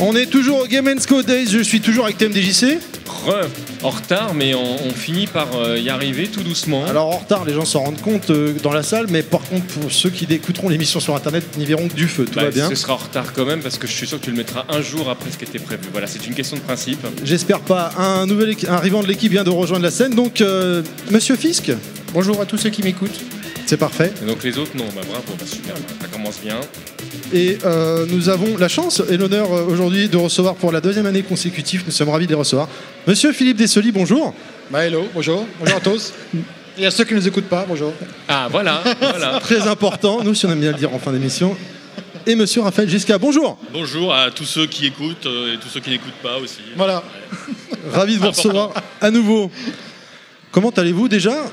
On 0.00 0.14
est 0.16 0.26
toujours 0.26 0.60
au 0.62 0.66
Game 0.66 0.92
Co 1.08 1.22
Days, 1.22 1.46
je 1.48 1.60
suis 1.60 1.80
toujours 1.80 2.04
avec 2.04 2.18
TMDJC. 2.18 2.78
Re, 3.06 3.46
en 3.82 3.90
retard, 3.90 4.34
mais 4.34 4.54
on, 4.54 4.76
on 4.86 4.90
finit 4.90 5.26
par 5.26 5.48
euh, 5.56 5.78
y 5.78 5.88
arriver 5.88 6.26
tout 6.28 6.42
doucement. 6.42 6.84
Alors 6.84 7.06
en 7.08 7.18
retard, 7.18 7.44
les 7.44 7.54
gens 7.54 7.64
s'en 7.64 7.80
rendent 7.84 8.00
compte 8.00 8.28
euh, 8.30 8.52
dans 8.62 8.72
la 8.72 8.82
salle, 8.82 9.06
mais 9.08 9.22
par 9.22 9.40
contre 9.42 9.64
pour 9.66 9.90
ceux 9.92 10.10
qui 10.10 10.26
écouteront 10.30 10.68
l'émission 10.68 11.00
sur 11.00 11.14
internet 11.14 11.44
n'y 11.56 11.64
verront 11.64 11.88
que 11.88 11.94
du 11.94 12.06
feu, 12.08 12.24
tout 12.26 12.32
Bah, 12.34 12.44
va 12.44 12.50
bien. 12.50 12.68
Ce 12.68 12.74
sera 12.74 12.94
en 12.94 12.98
retard 12.98 13.32
quand 13.32 13.44
même 13.46 13.60
parce 13.60 13.78
que 13.78 13.86
je 13.86 13.92
suis 13.92 14.06
sûr 14.06 14.18
que 14.20 14.24
tu 14.24 14.30
le 14.30 14.36
mettras 14.36 14.64
un 14.68 14.82
jour 14.82 15.08
après 15.08 15.30
ce 15.30 15.38
qui 15.38 15.44
était 15.44 15.58
prévu. 15.58 15.82
Voilà, 15.92 16.06
c'est 16.06 16.26
une 16.26 16.34
question 16.34 16.56
de 16.56 16.62
principe. 16.62 17.06
J'espère 17.24 17.60
pas. 17.60 17.92
Un 17.96 18.26
nouvel 18.26 18.50
équ- 18.54 18.68
un 18.68 18.74
arrivant 18.74 19.02
de 19.02 19.08
l'équipe 19.08 19.30
vient 19.32 19.44
de 19.44 19.50
rejoindre 19.50 19.84
la 19.84 19.90
scène, 19.90 20.14
donc 20.14 20.40
euh, 20.40 20.82
Monsieur 21.10 21.36
Fisk. 21.36 21.72
Bonjour 22.12 22.40
à 22.40 22.46
tous 22.46 22.58
ceux 22.58 22.70
qui 22.70 22.82
m'écoutent. 22.82 23.20
C'est 23.66 23.78
parfait. 23.78 24.12
Et 24.22 24.26
donc 24.26 24.42
les 24.44 24.58
autres, 24.58 24.72
non, 24.76 24.84
bah 24.94 25.00
bravo, 25.08 25.24
bah, 25.38 25.46
super, 25.50 25.74
ça 26.00 26.08
commence 26.08 26.38
bien. 26.44 26.56
Et 27.32 27.58
euh, 27.64 28.06
nous 28.08 28.28
avons 28.28 28.56
la 28.56 28.68
chance 28.68 29.02
et 29.08 29.16
l'honneur 29.16 29.52
euh, 29.52 29.64
aujourd'hui 29.66 30.08
de 30.08 30.16
recevoir 30.16 30.54
pour 30.54 30.72
la 30.72 30.80
deuxième 30.80 31.06
année 31.06 31.22
consécutive, 31.22 31.82
nous 31.86 31.92
sommes 31.92 32.08
ravis 32.08 32.26
de 32.26 32.32
les 32.32 32.38
recevoir, 32.38 32.68
Monsieur 33.06 33.32
Philippe 33.32 33.56
Dessoli, 33.56 33.92
bonjour. 33.92 34.34
Bah 34.70 34.84
hello, 34.84 35.06
bonjour, 35.14 35.46
bonjour 35.58 35.76
à 35.76 35.80
tous. 35.80 36.12
Et 36.78 36.86
à 36.86 36.90
ceux 36.90 37.04
qui 37.04 37.14
ne 37.14 37.20
nous 37.20 37.28
écoutent 37.28 37.48
pas, 37.48 37.64
bonjour. 37.68 37.92
Ah 38.28 38.48
voilà, 38.50 38.82
voilà. 39.00 39.38
Très 39.42 39.68
important, 39.68 40.24
nous 40.24 40.34
si 40.34 40.46
on 40.46 40.50
aime 40.50 40.60
bien 40.60 40.72
le 40.72 40.78
dire 40.78 40.92
en 40.92 40.98
fin 40.98 41.12
d'émission. 41.12 41.56
Et 42.26 42.34
Monsieur 42.34 42.62
Raphaël 42.62 42.88
Gisca, 42.88 43.18
bonjour. 43.18 43.58
Bonjour 43.72 44.14
à 44.14 44.30
tous 44.30 44.44
ceux 44.46 44.66
qui 44.66 44.86
écoutent 44.86 45.26
euh, 45.26 45.54
et 45.54 45.58
tous 45.58 45.68
ceux 45.68 45.80
qui 45.80 45.90
n'écoutent 45.90 46.22
pas 46.22 46.38
aussi. 46.38 46.60
Voilà. 46.76 47.02
Ravi 47.92 48.14
de 48.16 48.20
vous 48.20 48.28
recevoir 48.28 48.72
à 49.00 49.10
nouveau. 49.10 49.50
Comment 50.50 50.70
allez-vous 50.70 51.08
déjà? 51.08 51.44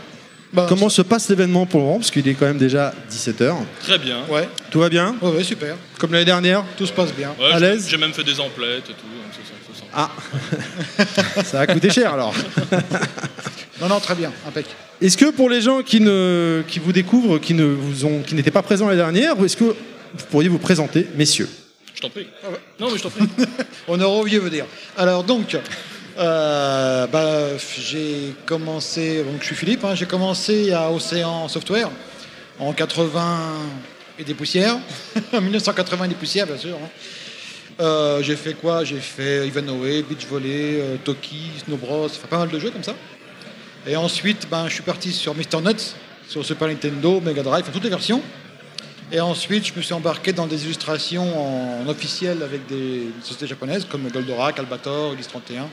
Bah, 0.53 0.65
Comment 0.67 0.89
se 0.89 1.01
passe 1.01 1.30
l'événement 1.30 1.65
pour 1.65 1.80
le 1.80 1.85
moment 1.85 1.99
Parce 1.99 2.11
qu'il 2.11 2.27
est 2.27 2.33
quand 2.33 2.45
même 2.45 2.57
déjà 2.57 2.93
17h. 3.09 3.53
Très 3.83 3.97
bien. 3.97 4.25
Ouais, 4.30 4.49
Tout 4.69 4.80
va 4.80 4.89
bien? 4.89 5.15
Ouais, 5.21 5.30
ouais, 5.31 5.43
super. 5.43 5.75
Comme 5.97 6.11
l'année 6.11 6.25
dernière 6.25 6.63
Tout 6.77 6.85
se 6.85 6.91
passe 6.91 7.13
bien. 7.13 7.33
Ouais, 7.39 7.53
À 7.53 7.59
j'ai- 7.59 7.65
l'aise? 7.65 7.88
J'ai 7.89 7.97
même 7.97 8.11
fait 8.13 8.23
des 8.23 8.38
emplettes 8.39 8.89
et 8.89 8.93
tout. 8.93 9.07
donc 9.07 9.31
c'est 9.31 9.47
ça, 9.47 9.53
c'est 9.73 9.80
ça. 9.80 9.85
Ah 11.38 11.43
Ça 11.45 11.59
a 11.61 11.67
coûté 11.67 11.89
cher 11.89 12.13
alors. 12.13 12.33
Non, 13.81 13.88
non, 13.88 13.99
très 13.99 14.13
bien, 14.13 14.31
impec. 14.47 14.67
Est-ce 15.01 15.17
que 15.17 15.31
pour 15.31 15.49
les 15.49 15.59
gens 15.59 15.81
qui, 15.81 15.99
ne, 16.01 16.61
qui 16.67 16.77
vous 16.77 16.91
découvrent, 16.91 17.39
qui 17.39 17.55
ne 17.55 17.63
vous 17.63 18.05
ont, 18.05 18.21
qui 18.21 18.35
n'étaient 18.35 18.51
pas 18.51 18.61
présents 18.61 18.85
l'année 18.85 18.97
dernière, 18.97 19.33
est-ce 19.43 19.57
que 19.57 19.63
vous 19.63 20.25
pourriez 20.30 20.49
vous 20.49 20.59
présenter, 20.59 21.07
messieurs? 21.15 21.49
Je 21.95 22.01
t'en 22.01 22.09
prie. 22.11 22.27
Non, 22.80 22.91
mais 22.91 22.97
je 22.99 23.01
t'en 23.03 23.09
prie. 23.09 23.23
Honneur 23.88 24.11
au 24.11 24.23
vieux 24.23 24.39
veut 24.39 24.51
dire. 24.51 24.65
Alors 24.99 25.23
donc, 25.23 25.57
euh, 26.17 27.07
bah, 27.07 27.57
j'ai 27.57 28.33
commencé, 28.45 29.23
donc 29.23 29.41
je 29.41 29.45
suis 29.45 29.56
Philippe, 29.56 29.83
hein, 29.85 29.95
j'ai 29.95 30.06
commencé 30.06 30.72
à 30.72 30.91
Océan 30.91 31.48
Software 31.48 31.90
en 32.59 32.73
80 32.73 33.38
et 34.19 34.23
des 34.23 34.33
poussières, 34.33 34.77
en 35.33 35.41
1980 35.41 36.06
et 36.06 36.07
des 36.09 36.15
poussières 36.15 36.48
bien 36.48 36.57
sûr. 36.57 36.75
hein. 36.75 36.90
Euh, 37.80 38.22
j'ai 38.22 38.35
fait 38.35 38.53
quoi? 38.53 38.83
J'ai 38.83 38.99
fait 38.99 39.48
Ivanhoe, 39.48 40.03
Beach 40.07 40.27
Volley, 40.30 40.80
euh, 40.80 40.98
Toki, 41.03 41.51
Snow 41.65 41.77
Bros, 41.77 42.09
pas 42.30 42.38
mal 42.38 42.49
de 42.49 42.59
jeux 42.59 42.69
comme 42.69 42.83
ça. 42.83 42.95
Et 43.88 43.95
ensuite, 43.95 44.48
ben, 44.49 44.67
je 44.67 44.73
suis 44.73 44.83
parti 44.83 45.11
sur 45.11 45.33
Mr. 45.33 45.61
Nuts, 45.64 45.95
sur 46.27 46.45
Super 46.45 46.67
Nintendo, 46.67 47.19
Mega 47.22 47.41
Drive, 47.41 47.65
toutes 47.73 47.83
les 47.83 47.90
versions. 47.90 48.22
Et 49.11 49.19
ensuite, 49.19 49.65
je 49.65 49.73
me 49.75 49.81
suis 49.81 49.93
embarqué 49.93 50.31
dans 50.31 50.45
des 50.45 50.64
illustrations 50.65 51.81
en 51.83 51.88
officiel 51.88 52.43
avec 52.43 52.67
des 52.67 53.07
sociétés 53.23 53.48
japonaises 53.48 53.85
comme 53.90 54.07
Goldorak, 54.09 54.59
Albator, 54.59 55.14
Ulysse 55.14 55.27
31. 55.30 55.67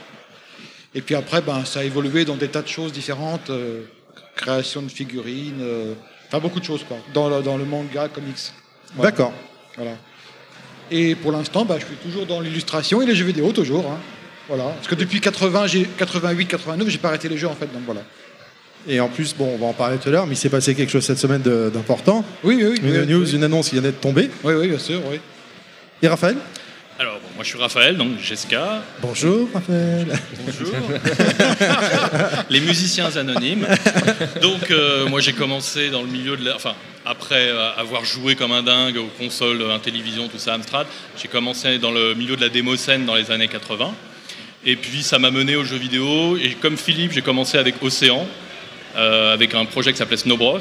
Et 0.95 1.01
puis 1.01 1.15
après, 1.15 1.41
ben, 1.41 1.63
ça 1.65 1.81
a 1.81 1.83
évolué 1.83 2.25
dans 2.25 2.35
des 2.35 2.47
tas 2.47 2.61
de 2.61 2.67
choses 2.67 2.91
différentes, 2.91 3.49
euh, 3.49 3.83
création 4.35 4.81
de 4.81 4.89
figurines, 4.89 5.59
euh, 5.61 5.93
enfin 6.27 6.39
beaucoup 6.39 6.59
de 6.59 6.65
choses 6.65 6.83
quoi, 6.87 6.97
dans 7.13 7.29
le, 7.29 7.41
dans 7.43 7.57
le 7.57 7.65
manga, 7.65 8.07
comics. 8.07 8.51
D'accord. 8.97 9.33
Voilà. 9.75 9.91
Et 10.91 11.13
pour 11.15 11.31
l'instant, 11.31 11.65
ben, 11.65 11.77
je 11.79 11.85
suis 11.85 11.95
toujours 11.97 12.25
dans 12.25 12.39
l'illustration 12.41 13.01
et 13.01 13.05
les 13.05 13.15
jeux 13.15 13.25
vidéo 13.25 13.51
toujours. 13.51 13.85
hein. 13.91 13.99
Voilà. 14.47 14.63
Parce 14.63 14.87
que 14.87 14.95
depuis 14.95 15.21
80, 15.21 15.67
j'ai 15.67 15.83
88, 15.83 16.47
89, 16.47 16.89
j'ai 16.89 16.97
pas 16.97 17.09
arrêté 17.09 17.29
les 17.29 17.37
jeux 17.37 17.47
en 17.47 17.53
fait, 17.55 17.71
donc 17.71 17.83
voilà. 17.85 18.01
Et 18.87 18.99
en 18.99 19.09
plus, 19.09 19.35
bon, 19.35 19.51
on 19.53 19.57
va 19.57 19.67
en 19.67 19.73
parler 19.73 19.97
tout 19.97 20.09
à 20.09 20.11
l'heure, 20.11 20.25
mais 20.25 20.33
il 20.33 20.37
s'est 20.37 20.49
passé 20.49 20.73
quelque 20.73 20.89
chose 20.89 21.03
cette 21.05 21.19
semaine 21.19 21.41
d'important. 21.43 22.25
Oui, 22.43 22.55
oui, 22.59 22.65
oui. 22.71 22.79
Une 22.81 23.01
oui, 23.01 23.07
news, 23.07 23.25
oui. 23.29 23.35
une 23.35 23.43
annonce 23.43 23.67
qui 23.69 23.75
vient 23.75 23.83
d'être 23.83 23.99
tombée. 24.01 24.31
Oui, 24.43 24.53
oui, 24.55 24.69
bien 24.69 24.79
sûr, 24.79 25.01
oui. 25.11 25.19
Et 26.01 26.07
Raphaël? 26.07 26.37
Alors, 26.99 27.13
bon, 27.13 27.29
moi 27.35 27.45
je 27.45 27.49
suis 27.49 27.57
Raphaël, 27.57 27.95
donc 27.95 28.19
Jessica. 28.21 28.83
Bonjour 29.01 29.47
Raphaël. 29.53 30.19
Bonjour. 30.45 30.75
les 32.49 32.59
musiciens 32.59 33.15
anonymes. 33.15 33.65
Donc 34.41 34.69
euh, 34.69 35.07
moi 35.07 35.21
j'ai 35.21 35.31
commencé 35.31 35.91
dans 35.91 36.01
le 36.01 36.09
milieu 36.09 36.35
de 36.35 36.43
la... 36.43 36.57
Enfin, 36.57 36.75
après 37.05 37.47
euh, 37.47 37.73
avoir 37.77 38.03
joué 38.03 38.35
comme 38.35 38.51
un 38.51 38.63
dingue 38.63 38.97
aux 38.97 39.09
consoles, 39.17 39.61
euh, 39.61 39.73
Intellivision, 39.73 40.27
tout 40.27 40.39
ça, 40.39 40.55
Amstrad, 40.55 40.87
j'ai 41.17 41.29
commencé 41.29 41.77
dans 41.77 41.91
le 41.91 42.15
milieu 42.15 42.35
de 42.35 42.41
la 42.41 42.49
démo-scène 42.49 43.05
dans 43.05 43.15
les 43.15 43.31
années 43.31 43.47
80. 43.47 43.93
Et 44.65 44.75
puis 44.75 45.01
ça 45.01 45.19
m'a 45.19 45.31
mené 45.31 45.55
aux 45.55 45.63
jeux 45.63 45.77
vidéo. 45.77 46.35
Et 46.35 46.51
comme 46.55 46.75
Philippe, 46.75 47.13
j'ai 47.13 47.21
commencé 47.21 47.57
avec 47.57 47.81
Océan, 47.81 48.27
euh, 48.97 49.33
avec 49.33 49.53
un 49.53 49.65
projet 49.65 49.93
qui 49.93 49.99
s'appelait 49.99 50.17
Snow 50.17 50.35
Bros 50.35 50.59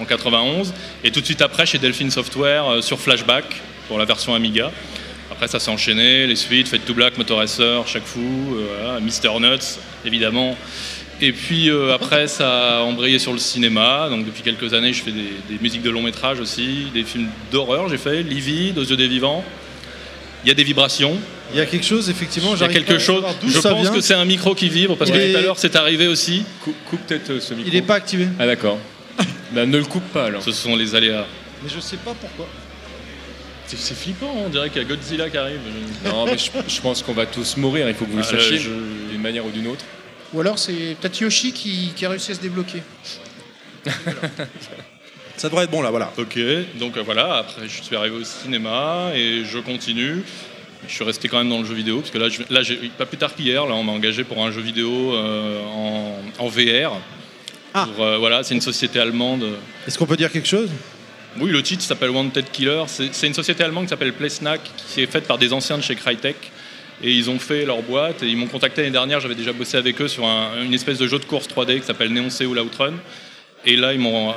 en 0.00 0.04
91. 0.04 0.72
Et 1.02 1.10
tout 1.10 1.20
de 1.20 1.24
suite 1.24 1.42
après, 1.42 1.66
chez 1.66 1.78
Delphine 1.78 2.10
Software, 2.10 2.66
euh, 2.66 2.80
sur 2.80 3.00
Flashback, 3.00 3.44
pour 3.88 3.98
la 3.98 4.04
version 4.04 4.34
Amiga. 4.34 4.70
Après, 5.40 5.48
ça 5.48 5.58
s'est 5.58 5.70
enchaîné, 5.70 6.26
les 6.26 6.36
suites, 6.36 6.68
Fate 6.68 6.84
to 6.84 6.92
Black, 6.92 7.16
Motor 7.16 7.38
Racer, 7.38 7.86
Chaque 7.86 8.04
Fou, 8.04 8.20
euh, 8.20 8.66
voilà, 8.78 9.00
Mister 9.00 9.30
Nuts, 9.40 9.78
évidemment. 10.04 10.54
Et 11.22 11.32
puis 11.32 11.70
euh, 11.70 11.94
après, 11.94 12.28
ça 12.28 12.80
a 12.80 12.82
embrayé 12.82 13.18
sur 13.18 13.32
le 13.32 13.38
cinéma. 13.38 14.08
Donc 14.10 14.26
depuis 14.26 14.42
quelques 14.42 14.74
années, 14.74 14.92
je 14.92 15.02
fais 15.02 15.12
des, 15.12 15.30
des 15.48 15.58
musiques 15.62 15.80
de 15.80 15.88
long 15.88 16.02
métrage 16.02 16.40
aussi, 16.40 16.88
des 16.92 17.04
films 17.04 17.28
d'horreur, 17.50 17.88
j'ai 17.88 17.96
fait, 17.96 18.22
Livide, 18.22 18.76
Aux 18.76 18.84
yeux 18.84 18.98
des 18.98 19.08
vivants. 19.08 19.42
Il 20.44 20.48
y 20.48 20.50
a 20.50 20.54
des 20.54 20.62
vibrations. 20.62 21.16
Il 21.54 21.56
y 21.56 21.62
a 21.62 21.64
quelque 21.64 21.86
chose, 21.86 22.10
effectivement. 22.10 22.54
Il 22.54 22.60
y 22.60 22.64
a 22.64 22.68
quelque 22.68 22.98
chose. 22.98 23.24
Je 23.42 23.60
pense 23.60 23.80
vient. 23.80 23.92
que 23.94 24.02
c'est 24.02 24.12
un 24.12 24.26
micro 24.26 24.54
qui 24.54 24.68
vibre 24.68 24.98
parce 24.98 25.08
Il 25.08 25.14
que 25.16 25.20
est- 25.20 25.32
tout 25.32 25.38
à 25.38 25.40
l'heure 25.40 25.58
c'est 25.58 25.74
arrivé 25.74 26.06
aussi. 26.06 26.44
Coupe 26.62 27.00
peut-être 27.06 27.30
euh, 27.30 27.40
ce 27.40 27.54
micro. 27.54 27.70
Il 27.72 27.74
n'est 27.74 27.86
pas 27.86 27.94
activé. 27.94 28.28
Ah 28.38 28.44
d'accord. 28.44 28.76
bah, 29.52 29.64
ne 29.64 29.78
le 29.78 29.84
coupe 29.84 30.06
pas 30.12 30.26
alors. 30.26 30.42
Ce 30.42 30.52
sont 30.52 30.76
les 30.76 30.94
aléas. 30.94 31.24
Mais 31.62 31.70
je 31.74 31.80
sais 31.80 31.96
pas 31.96 32.12
pourquoi. 32.20 32.46
C'est 33.70 33.78
c'est 33.78 33.94
flippant, 33.94 34.32
on 34.36 34.48
dirait 34.48 34.68
qu'il 34.68 34.82
y 34.82 34.84
a 34.84 34.88
Godzilla 34.88 35.30
qui 35.30 35.36
arrive. 35.36 35.60
Non, 36.04 36.24
mais 36.26 36.36
je, 36.36 36.50
je 36.66 36.80
pense 36.80 37.02
qu'on 37.04 37.12
va 37.12 37.26
tous 37.26 37.56
mourir. 37.56 37.88
Il 37.88 37.94
faut 37.94 38.04
que 38.04 38.10
vous 38.10 38.16
le 38.16 38.24
Ah, 38.24 38.30
sachiez 38.30 38.58
je- 38.58 38.70
d'une 39.12 39.20
manière 39.22 39.46
ou 39.46 39.50
d'une 39.50 39.68
autre. 39.68 39.84
Ou 40.32 40.40
alors 40.40 40.58
c'est 40.58 40.96
peut-être 41.00 41.20
Yoshi 41.20 41.52
qui, 41.52 41.92
qui 41.94 42.04
a 42.04 42.08
réussi 42.10 42.32
à 42.32 42.34
se 42.34 42.40
débloquer. 42.40 42.82
Ça 45.36 45.48
devrait 45.48 45.64
être 45.64 45.70
bon 45.70 45.82
là, 45.82 45.90
voilà. 45.90 46.12
Ok, 46.18 46.38
donc 46.78 46.96
euh, 46.96 47.02
voilà, 47.02 47.36
après 47.38 47.62
je 47.68 47.82
suis 47.82 47.94
arrivé 47.96 48.16
au 48.16 48.24
cinéma 48.24 49.12
et 49.14 49.44
je 49.44 49.58
continue. 49.58 50.22
Je 50.88 50.92
suis 50.94 51.04
resté 51.04 51.28
quand 51.28 51.38
même 51.38 51.48
dans 51.48 51.60
le 51.60 51.64
jeu 51.64 51.74
vidéo, 51.74 52.00
parce 52.00 52.10
que 52.10 52.18
là, 52.18 52.28
je- 52.28 52.42
là 52.50 52.62
j'ai- 52.62 52.90
pas 52.98 53.06
plus 53.06 53.18
tard 53.18 53.34
qu'hier, 53.34 53.66
là, 53.66 53.74
on 53.74 53.84
m'a 53.84 53.92
engagé 53.92 54.24
pour 54.24 54.44
un 54.44 54.50
jeu 54.50 54.60
vidéo 54.62 55.14
euh, 55.14 55.62
en, 55.66 56.16
en 56.38 56.48
VR. 56.48 56.98
Pour, 57.72 58.04
euh, 58.04 58.18
voilà, 58.18 58.42
c'est 58.42 58.54
une 58.54 58.60
société 58.60 58.98
allemande. 58.98 59.44
Est-ce 59.86 59.96
qu'on 59.96 60.06
peut 60.06 60.16
dire 60.16 60.32
quelque 60.32 60.48
chose? 60.48 60.68
Oui, 61.38 61.50
le 61.50 61.62
titre 61.62 61.82
s'appelle 61.82 62.10
Wanted 62.10 62.50
Killer. 62.50 62.82
C'est 62.88 63.26
une 63.26 63.34
société 63.34 63.62
allemande 63.62 63.84
qui 63.84 63.90
s'appelle 63.90 64.12
PlaySnack, 64.12 64.60
qui 64.92 65.02
est 65.02 65.06
faite 65.06 65.26
par 65.26 65.38
des 65.38 65.52
anciens 65.52 65.78
de 65.78 65.82
chez 65.82 65.94
Crytek. 65.94 66.36
Et 67.02 67.12
ils 67.12 67.30
ont 67.30 67.38
fait 67.38 67.64
leur 67.64 67.80
boîte 67.82 68.22
et 68.22 68.26
ils 68.26 68.36
m'ont 68.36 68.46
contacté 68.48 68.82
l'année 68.82 68.92
dernière. 68.92 69.20
J'avais 69.20 69.34
déjà 69.36 69.52
bossé 69.52 69.76
avec 69.76 70.00
eux 70.02 70.08
sur 70.08 70.26
un- 70.26 70.62
une 70.62 70.74
espèce 70.74 70.98
de 70.98 71.06
jeu 71.06 71.18
de 71.18 71.24
course 71.24 71.48
3D 71.48 71.80
qui 71.80 71.86
s'appelle 71.86 72.12
Neon 72.12 72.28
Seoul 72.30 72.58
Outrun. 72.58 72.94
Et 73.64 73.76
là, 73.76 73.94
ils 73.94 74.00
m'ont 74.00 74.34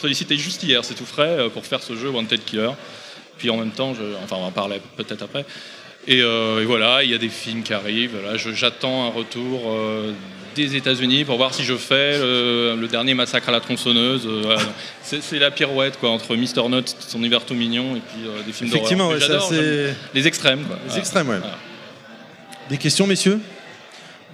sollicité 0.00 0.36
juste 0.38 0.62
hier, 0.62 0.84
c'est 0.84 0.94
tout 0.94 1.04
frais, 1.06 1.36
euh, 1.38 1.48
pour 1.48 1.66
faire 1.66 1.82
ce 1.82 1.96
jeu 1.96 2.08
Wanted 2.08 2.44
Killer. 2.44 2.70
Puis 3.36 3.50
en 3.50 3.56
même 3.56 3.70
temps, 3.72 3.92
enfin, 4.22 4.36
on 4.38 4.44
en 4.44 4.50
parler 4.52 4.80
peut-être 4.96 5.22
après. 5.22 5.44
Et, 6.06 6.22
euh, 6.22 6.62
et 6.62 6.64
voilà, 6.64 7.02
il 7.02 7.10
y 7.10 7.14
a 7.14 7.18
des 7.18 7.28
films 7.28 7.62
qui 7.62 7.72
arrivent. 7.74 8.16
J'attends 8.54 9.04
un 9.06 9.10
retour 9.10 9.62
euh, 9.66 10.12
des 10.54 10.76
États-Unis 10.76 11.24
pour 11.24 11.36
voir 11.36 11.54
si 11.54 11.64
je 11.64 11.74
fais 11.76 11.94
euh, 11.94 12.76
le 12.76 12.88
dernier 12.88 13.14
massacre 13.14 13.48
à 13.48 13.52
la 13.52 13.60
tronçonneuse. 13.60 14.26
euh, 14.26 14.40
voilà. 14.44 14.60
c'est, 15.02 15.38
la 15.38 15.50
pirouette 15.50 15.98
quoi 15.98 16.10
entre 16.10 16.36
Mister 16.36 16.62
Nuts, 16.68 16.84
son 17.00 17.22
hiver 17.22 17.44
tout 17.44 17.54
mignon, 17.54 17.96
et 17.96 18.00
puis 18.00 18.26
euh, 18.26 18.42
des 18.46 18.52
films 18.52 18.70
d'horreur. 18.70 18.84
Effectivement, 18.86 19.08
ouais, 19.08 19.20
ça, 19.20 19.40
c'est- 19.40 19.94
les 20.14 20.26
extrêmes. 20.26 20.64
Quoi. 20.66 20.78
Les 20.88 20.98
extrêmes, 20.98 21.28
ouais. 21.28 21.38
Voilà. 21.38 21.58
Des 22.68 22.78
questions, 22.78 23.06
messieurs? 23.06 23.40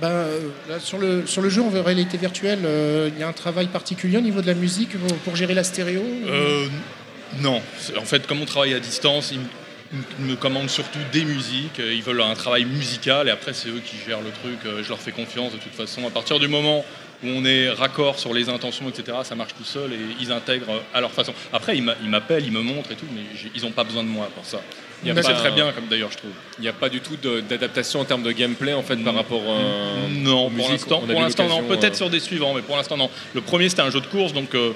Ben, 0.00 0.08
euh, 0.08 0.48
là, 0.68 0.78
sur, 0.78 0.98
le, 0.98 1.26
sur 1.26 1.40
le 1.40 1.48
jeu 1.48 1.62
en 1.62 1.70
réalité 1.70 2.18
virtuelle, 2.18 2.58
euh, 2.64 3.08
il 3.14 3.18
y 3.18 3.22
a 3.22 3.28
un 3.28 3.32
travail 3.32 3.68
particulier 3.68 4.18
au 4.18 4.20
niveau 4.20 4.42
de 4.42 4.46
la 4.46 4.52
musique 4.54 4.90
pour, 4.98 5.16
pour 5.18 5.36
gérer 5.36 5.54
la 5.54 5.64
stéréo 5.64 6.02
Euh, 6.28 6.66
non. 7.40 7.62
En 7.98 8.04
fait, 8.04 8.26
comme 8.26 8.42
on 8.42 8.44
travaille 8.44 8.74
à 8.74 8.80
distance, 8.80 9.32
me- 9.92 10.02
ils 10.20 10.24
me 10.26 10.36
commandent 10.36 10.70
surtout 10.70 10.98
des 11.12 11.24
musiques. 11.24 11.78
Ils 11.78 12.02
veulent 12.02 12.20
un 12.22 12.34
travail 12.34 12.64
musical 12.64 13.28
et 13.28 13.30
après, 13.30 13.52
c'est 13.52 13.68
eux 13.68 13.80
qui 13.84 13.96
gèrent 14.06 14.20
le 14.22 14.30
truc. 14.30 14.58
euh, 14.66 14.82
Je 14.82 14.88
leur 14.88 14.98
fais 15.00 15.12
confiance 15.12 15.52
de 15.52 15.58
toute 15.58 15.72
façon. 15.74 16.06
À 16.06 16.10
partir 16.10 16.38
du 16.38 16.48
moment 16.48 16.84
où 17.24 17.28
on 17.28 17.44
est 17.44 17.70
raccord 17.70 18.18
sur 18.18 18.34
les 18.34 18.48
intentions, 18.48 18.88
etc., 18.88 19.18
ça 19.24 19.34
marche 19.34 19.54
tout 19.56 19.64
seul 19.64 19.92
et 19.92 19.98
ils 20.20 20.30
intègrent 20.32 20.70
euh, 20.70 20.80
à 20.94 21.00
leur 21.00 21.12
façon. 21.12 21.32
Après, 21.52 21.76
ils 21.76 21.82
m'a- 21.82 21.94
ils 22.02 22.10
m'appellent, 22.10 22.44
ils 22.44 22.52
me 22.52 22.60
montrent 22.62 22.92
et 22.92 22.96
tout, 22.96 23.06
mais 23.14 23.22
ils 23.54 23.62
n'ont 23.62 23.70
pas 23.72 23.84
besoin 23.84 24.02
de 24.02 24.08
moi 24.08 24.28
pour 24.34 24.44
ça. 24.44 24.60
C'est 25.22 25.34
très 25.34 25.50
bien, 25.52 25.72
comme 25.72 25.86
d'ailleurs, 25.88 26.10
je 26.10 26.16
trouve. 26.18 26.30
Il 26.58 26.62
n'y 26.62 26.68
a 26.68 26.72
pas 26.72 26.88
du 26.88 27.00
tout 27.00 27.16
d'adaptation 27.16 28.00
en 28.00 28.04
termes 28.04 28.22
de 28.22 28.32
gameplay 28.32 28.72
en 28.72 28.82
fait 28.82 28.96
par 28.96 29.14
rapport 29.14 29.42
euh, 29.46 30.08
Non, 30.10 30.48
pour 30.50 30.70
l'instant, 30.72 31.00
pour 31.12 31.20
non. 31.48 31.62
Peut-être 31.68 31.92
euh, 31.94 31.96
sur 31.96 32.10
des 32.10 32.20
suivants, 32.20 32.54
mais 32.54 32.62
pour 32.62 32.76
l'instant 32.76 32.96
non. 32.96 33.10
Le 33.34 33.40
premier 33.42 33.68
c'était 33.68 33.82
un 33.82 33.90
jeu 33.90 34.00
de 34.00 34.06
course, 34.06 34.32
donc 34.32 34.54
euh, 34.54 34.72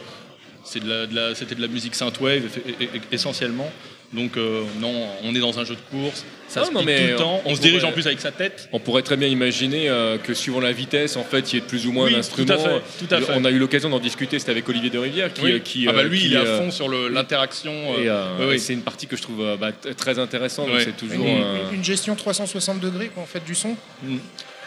c'est 0.62 0.84
de 0.84 1.06
de 1.06 1.14
la- 1.16 1.34
c'était 1.34 1.54
de 1.54 1.62
la 1.62 1.68
musique 1.68 1.94
synthwave 1.94 2.44
eff- 2.44 2.58
e- 2.58 2.84
e- 2.96 3.00
essentiellement. 3.12 3.70
Donc 4.12 4.36
euh, 4.36 4.64
non, 4.80 4.92
on 5.22 5.32
est 5.36 5.38
dans 5.38 5.56
un 5.60 5.64
jeu 5.64 5.76
de 5.76 5.80
course, 5.96 6.24
ça 6.48 6.64
se 6.64 6.72
non, 6.72 6.82
mais 6.82 6.98
tout 6.98 7.10
le 7.12 7.16
temps. 7.16 7.42
On, 7.44 7.54
se 7.54 7.60
dirige 7.60 7.78
pourrait- 7.78 7.90
en 7.90 7.92
plus 7.92 8.06
avec 8.08 8.18
sa 8.20 8.32
tête. 8.32 8.68
On 8.72 8.80
pourrait 8.80 9.02
très 9.02 9.16
bien 9.16 9.28
imaginer 9.28 9.88
euh, 9.88 10.18
que 10.18 10.34
suivant 10.34 10.58
la 10.58 10.72
vitesse, 10.72 11.16
en 11.16 11.22
fait, 11.22 11.52
il 11.52 11.56
y 11.56 11.58
ait 11.58 11.64
plus 11.64 11.86
ou 11.86 11.92
moins 11.92 12.06
Oui, 12.06 12.14
d'instruments. 12.14 12.46
tout 12.46 12.52
à 12.52 12.58
fait, 12.58 13.06
tout 13.06 13.14
à 13.14 13.20
fait. 13.20 13.32
On 13.36 13.44
a 13.44 13.50
eu 13.52 13.58
l'occasion 13.60 13.88
d'en 13.88 14.00
discuter, 14.00 14.40
c'était 14.40 14.50
avec 14.50 14.68
Olivier 14.68 14.90
de 14.90 14.98
Rivière 14.98 15.32
qui, 15.32 15.42
Oui. 15.42 15.52
euh, 15.52 15.58
qui, 15.60 15.86
ah 15.88 15.92
bah 15.92 16.00
euh, 16.00 16.08
lui, 16.08 16.18
qui, 16.18 16.26
il 16.26 16.32
est 16.32 16.38
à 16.38 16.40
euh, 16.40 16.58
fond 16.58 16.72
sur 16.72 16.88
l'interaction. 16.88 17.70
Et 18.00 18.08
euh, 18.08 18.24
euh, 18.40 18.50
oui, 18.50 18.58
c'est 18.58 18.72
une 18.72 18.82
partie 18.82 19.06
que 19.06 19.16
je 19.16 19.22
trouve 19.22 19.42
euh, 19.42 19.56
bah, 19.56 19.70
très 19.96 20.18
intéressante. 20.18 20.68
C'est 20.80 20.96
toujours. 20.96 21.24
une, 21.24 21.42
euh, 21.42 21.70
une 21.72 21.84
gestion 21.84 22.16
360 22.16 22.80
degrés 22.80 23.08
quoi, 23.14 23.22
en 23.22 23.26
fait 23.26 23.44
du 23.44 23.54
son 23.54 23.76
Mm. 24.02 24.16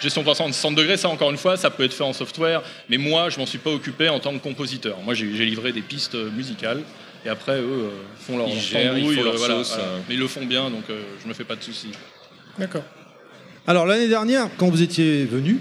Gestion 0.01 0.22
360 0.23 0.75
degrés, 0.75 0.97
ça 0.97 1.07
encore 1.09 1.31
une 1.31 1.38
fois, 1.38 1.55
ça 1.55 1.69
peut 1.69 1.83
être 1.83 1.93
fait 1.93 2.03
en 2.03 2.11
software, 2.13 2.61
mais 2.89 2.97
moi 2.97 3.30
je 3.30 3.39
m'en 3.39 3.45
suis 3.45 3.57
pas 3.57 3.69
occupé 3.69 4.09
en 4.09 4.19
tant 4.19 4.33
que 4.33 4.39
compositeur. 4.39 4.97
Moi 5.03 5.13
j'ai 5.13 5.25
livré 5.25 5.72
des 5.72 5.81
pistes 5.81 6.15
euh, 6.15 6.30
musicales 6.31 6.81
et 7.26 7.30
après 7.30 7.60
eux 7.60 7.64
euh, 7.66 7.90
font 8.19 8.38
leur 8.38 8.48
Ils 8.48 8.53
leur 8.56 8.61
gèrent, 8.61 8.98
ils 8.98 9.16
font 9.16 9.24
leur 9.24 9.34
euh, 9.34 9.38
voilà, 9.38 9.56
sauce, 9.64 9.74
voilà. 9.76 9.84
euh. 9.90 10.00
Mais 10.08 10.16
ils 10.16 10.19
le 10.19 10.27
font 10.27 10.45
bien 10.45 10.69
donc 10.69 10.84
euh, 10.90 11.02
je 11.22 11.27
me 11.27 11.34
fais 11.34 11.43
pas 11.45 11.56
de 11.56 11.64
soucis. 11.64 11.92
D'accord. 12.58 12.84
Alors, 13.66 13.85
l'année 13.85 14.10
dernière, 14.10 14.50
quand 14.58 14.69
vous 14.69 14.82
étiez 14.82 15.24
venu, 15.26 15.60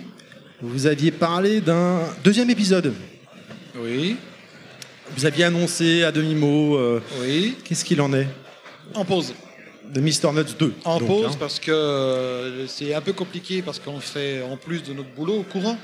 vous 0.61 0.87
aviez 0.87 1.11
parlé 1.13 1.61
d'un 1.61 2.01
deuxième 2.25 2.51
épisode. 2.51 2.93
Oui. 3.77 4.17
Vous 5.17 5.25
aviez 5.25 5.45
annoncé 5.45 6.03
à 6.03 6.11
demi-mot. 6.13 6.77
euh, 6.77 7.01
Oui. 7.23 7.57
Qu'est-ce 7.65 7.85
qu'il 7.85 8.01
en 8.01 8.13
est 8.13 8.27
En 8.95 9.05
pause. 9.05 9.35
De 9.93 10.01
Mister 10.01 10.29
Nuts 10.33 10.55
2. 10.59 10.75
En 10.85 10.99
donc, 10.99 11.07
pause 11.09 11.27
hein. 11.33 11.37
parce 11.39 11.61
que 11.61 12.65
c'est 12.67 12.93
un 12.95 13.01
peu 13.01 13.13
compliqué 13.13 13.63
parce 13.63 13.79
qu'on 13.79 14.01
fait 14.01 14.43
en 14.43 14.57
plus 14.57 14.83
de 14.83 14.93
notre 14.95 15.11
boulot 15.11 15.39
au 15.41 15.43
courant. 15.43 15.79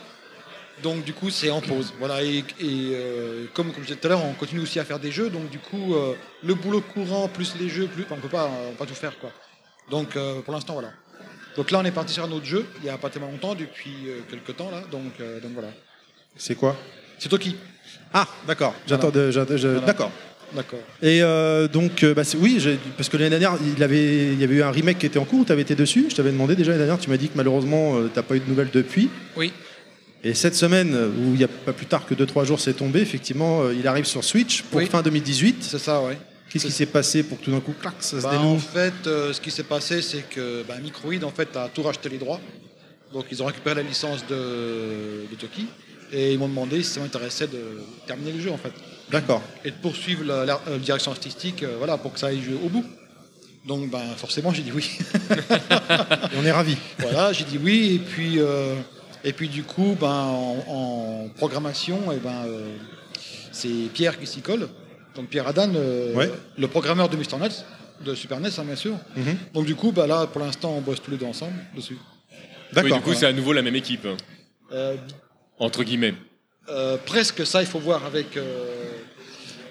Donc 0.82 1.04
du 1.04 1.12
coup 1.12 1.30
c'est 1.30 1.50
en 1.50 1.60
pause. 1.60 1.92
Voilà 1.98 2.22
et, 2.22 2.38
et, 2.38 2.44
euh, 2.60 3.46
comme, 3.52 3.72
comme 3.72 3.82
je 3.82 3.88
disais 3.88 3.98
tout 3.98 4.06
à 4.06 4.10
l'heure, 4.10 4.24
on 4.24 4.32
continue 4.34 4.60
aussi 4.60 4.78
à 4.78 4.84
faire 4.84 4.98
des 4.98 5.10
jeux. 5.10 5.30
Donc 5.30 5.50
du 5.50 5.58
coup 5.58 5.94
euh, 5.94 6.14
le 6.44 6.54
boulot 6.54 6.80
courant 6.80 7.28
plus 7.28 7.54
les 7.58 7.68
jeux, 7.68 7.86
plus 7.86 8.04
on 8.10 8.16
peut 8.16 8.28
pas, 8.28 8.50
on 8.68 8.70
peut 8.70 8.78
pas 8.78 8.86
tout 8.86 8.94
faire 8.94 9.18
quoi. 9.18 9.30
Donc 9.90 10.16
euh, 10.16 10.40
pour 10.40 10.54
l'instant 10.54 10.74
voilà. 10.74 10.90
Donc 11.56 11.70
là 11.70 11.80
on 11.80 11.84
est 11.84 11.90
parti 11.90 12.14
sur 12.14 12.24
un 12.24 12.30
autre 12.30 12.46
jeu. 12.46 12.64
Il 12.80 12.86
y 12.86 12.90
a 12.90 12.98
pas 12.98 13.10
tellement 13.10 13.30
longtemps 13.30 13.54
depuis 13.54 13.94
euh, 14.06 14.20
quelques 14.30 14.56
temps 14.56 14.70
là. 14.70 14.82
Donc 14.90 15.12
euh, 15.20 15.40
donc 15.40 15.52
voilà. 15.54 15.68
C'est 16.36 16.54
quoi? 16.54 16.76
C'est 17.18 17.28
Toki. 17.28 17.56
Ah, 18.12 18.26
d'accord. 18.46 18.74
J'attends 18.86 19.10
Voilà. 19.10 19.80
D'accord. 19.80 20.12
D'accord. 20.54 20.78
Et 21.02 21.22
euh, 21.22 21.68
donc, 21.68 22.02
euh, 22.02 22.14
bah, 22.14 22.22
oui, 22.38 22.58
parce 22.96 23.10
que 23.10 23.18
l'année 23.18 23.38
dernière, 23.38 23.58
il, 23.76 23.82
avait, 23.82 24.32
il 24.32 24.40
y 24.40 24.44
avait 24.44 24.54
eu 24.54 24.62
un 24.62 24.70
remake 24.70 24.98
qui 24.98 25.04
était 25.04 25.18
en 25.18 25.26
cours, 25.26 25.44
tu 25.44 25.52
avais 25.52 25.60
été 25.60 25.74
dessus. 25.74 26.06
Je 26.08 26.16
t'avais 26.16 26.30
demandé 26.30 26.56
déjà 26.56 26.70
l'année 26.70 26.84
dernière, 26.84 27.02
tu 27.02 27.10
m'as 27.10 27.18
dit 27.18 27.28
que 27.28 27.36
malheureusement, 27.36 28.02
tu 28.02 28.08
t'as 28.14 28.22
pas 28.22 28.34
eu 28.36 28.40
de 28.40 28.48
nouvelles 28.48 28.70
depuis. 28.72 29.10
Oui. 29.36 29.52
Et 30.24 30.34
cette 30.34 30.54
semaine, 30.56 30.94
où 30.94 31.26
il 31.32 31.38
n'y 31.38 31.44
a 31.44 31.48
pas 31.48 31.72
plus 31.72 31.86
tard 31.86 32.04
que 32.06 32.14
2-3 32.14 32.44
jours, 32.44 32.58
c'est 32.60 32.72
tombé, 32.74 33.00
effectivement, 33.00 33.62
euh, 33.62 33.74
il 33.74 33.86
arrive 33.86 34.04
sur 34.04 34.24
Switch 34.24 34.62
pour 34.62 34.78
Oui. 34.80 34.86
fin 34.86 35.00
2018. 35.02 35.58
C'est 35.62 35.78
ça, 35.78 36.00
ouais. 36.02 36.18
Qu'est-ce 36.50 36.66
qui 36.66 36.72
s'est 36.72 36.86
passé 36.86 37.22
pour 37.22 37.38
que 37.38 37.44
tout 37.44 37.50
d'un 37.50 37.60
coup, 37.60 37.74
clac, 37.80 37.94
ça 38.00 38.18
se 38.18 38.22
Bah, 38.24 38.38
en 38.40 38.58
fait, 38.58 38.94
euh, 39.06 39.32
ce 39.32 39.40
qui 39.40 39.50
s'est 39.50 39.62
passé, 39.64 40.00
c'est 40.02 40.24
que 40.28 40.64
bah, 40.66 40.74
Microïd 40.82 41.22
en 41.22 41.30
fait 41.30 41.54
a 41.56 41.68
tout 41.68 41.82
racheté 41.82 42.08
les 42.08 42.18
droits. 42.18 42.40
Donc 43.12 43.26
ils 43.30 43.42
ont 43.42 43.46
récupéré 43.46 43.76
la 43.76 43.82
licence 43.82 44.26
de, 44.26 45.26
de 45.30 45.34
Toki 45.38 45.66
et 46.12 46.32
ils 46.32 46.38
m'ont 46.38 46.48
demandé 46.48 46.82
si 46.82 46.90
ça 46.90 47.00
m'intéressait 47.00 47.46
de 47.46 47.58
terminer 48.06 48.32
le 48.32 48.40
jeu 48.40 48.50
en 48.50 48.56
fait. 48.58 48.72
D'accord. 49.10 49.42
Et 49.64 49.70
de 49.70 49.76
poursuivre 49.76 50.24
la, 50.24 50.44
la- 50.44 50.60
euh, 50.68 50.78
direction 50.78 51.10
artistique, 51.12 51.62
euh, 51.62 51.76
voilà, 51.78 51.96
pour 51.96 52.12
que 52.12 52.18
ça 52.18 52.26
aille 52.28 52.42
au 52.62 52.68
bout. 52.68 52.84
Donc 53.66 53.90
ben 53.90 54.00
forcément 54.16 54.52
j'ai 54.52 54.62
dit 54.62 54.72
oui. 54.74 54.90
Et 55.30 56.36
on 56.38 56.44
est 56.44 56.50
ravis. 56.52 56.76
Voilà, 56.98 57.32
j'ai 57.32 57.44
dit 57.44 57.58
oui 57.62 57.94
et 57.94 57.98
puis 57.98 58.38
euh, 58.38 58.74
et 59.24 59.32
puis 59.32 59.48
du 59.48 59.62
coup 59.64 59.96
ben 60.00 60.06
en, 60.08 60.64
en 60.68 61.28
programmation 61.36 62.12
et 62.12 62.16
ben 62.16 62.44
euh, 62.46 62.74
c'est 63.52 63.68
Pierre 63.92 64.18
qui 64.18 64.26
s'y 64.26 64.40
colle. 64.40 64.68
Donc 65.14 65.28
Pierre 65.28 65.48
Adan, 65.48 65.72
euh, 65.74 66.14
Ouais. 66.14 66.30
le 66.56 66.68
programmeur 66.68 67.08
de 67.08 67.16
Mr. 67.16 67.38
Nuts, 67.40 67.64
de 68.04 68.14
Super 68.14 68.38
NES 68.40 68.50
hein, 68.58 68.64
bien 68.64 68.76
sûr. 68.76 68.96
Mhm. 69.16 69.36
Donc 69.54 69.66
du 69.66 69.74
coup, 69.74 69.90
bah 69.90 70.06
là, 70.06 70.26
pour 70.26 70.40
l'instant, 70.40 70.74
on 70.76 70.80
bosse 70.80 71.02
tous 71.02 71.10
les 71.10 71.16
deux 71.16 71.26
ensemble 71.26 71.54
dessus. 71.74 71.96
oui, 72.76 72.92
du 72.92 73.00
coup, 73.00 73.14
c'est 73.14 73.26
à 73.26 73.32
nouveau 73.32 73.52
la 73.52 73.62
même 73.62 73.74
équipe. 73.76 74.06
Euh, 74.72 74.96
Entre 75.58 75.82
guillemets. 75.82 76.14
euh, 76.68 76.96
presque 77.04 77.44
ça, 77.46 77.60
il 77.62 77.66
faut 77.66 77.80
voir 77.80 78.04
avec. 78.04 78.36
euh, 78.36 78.74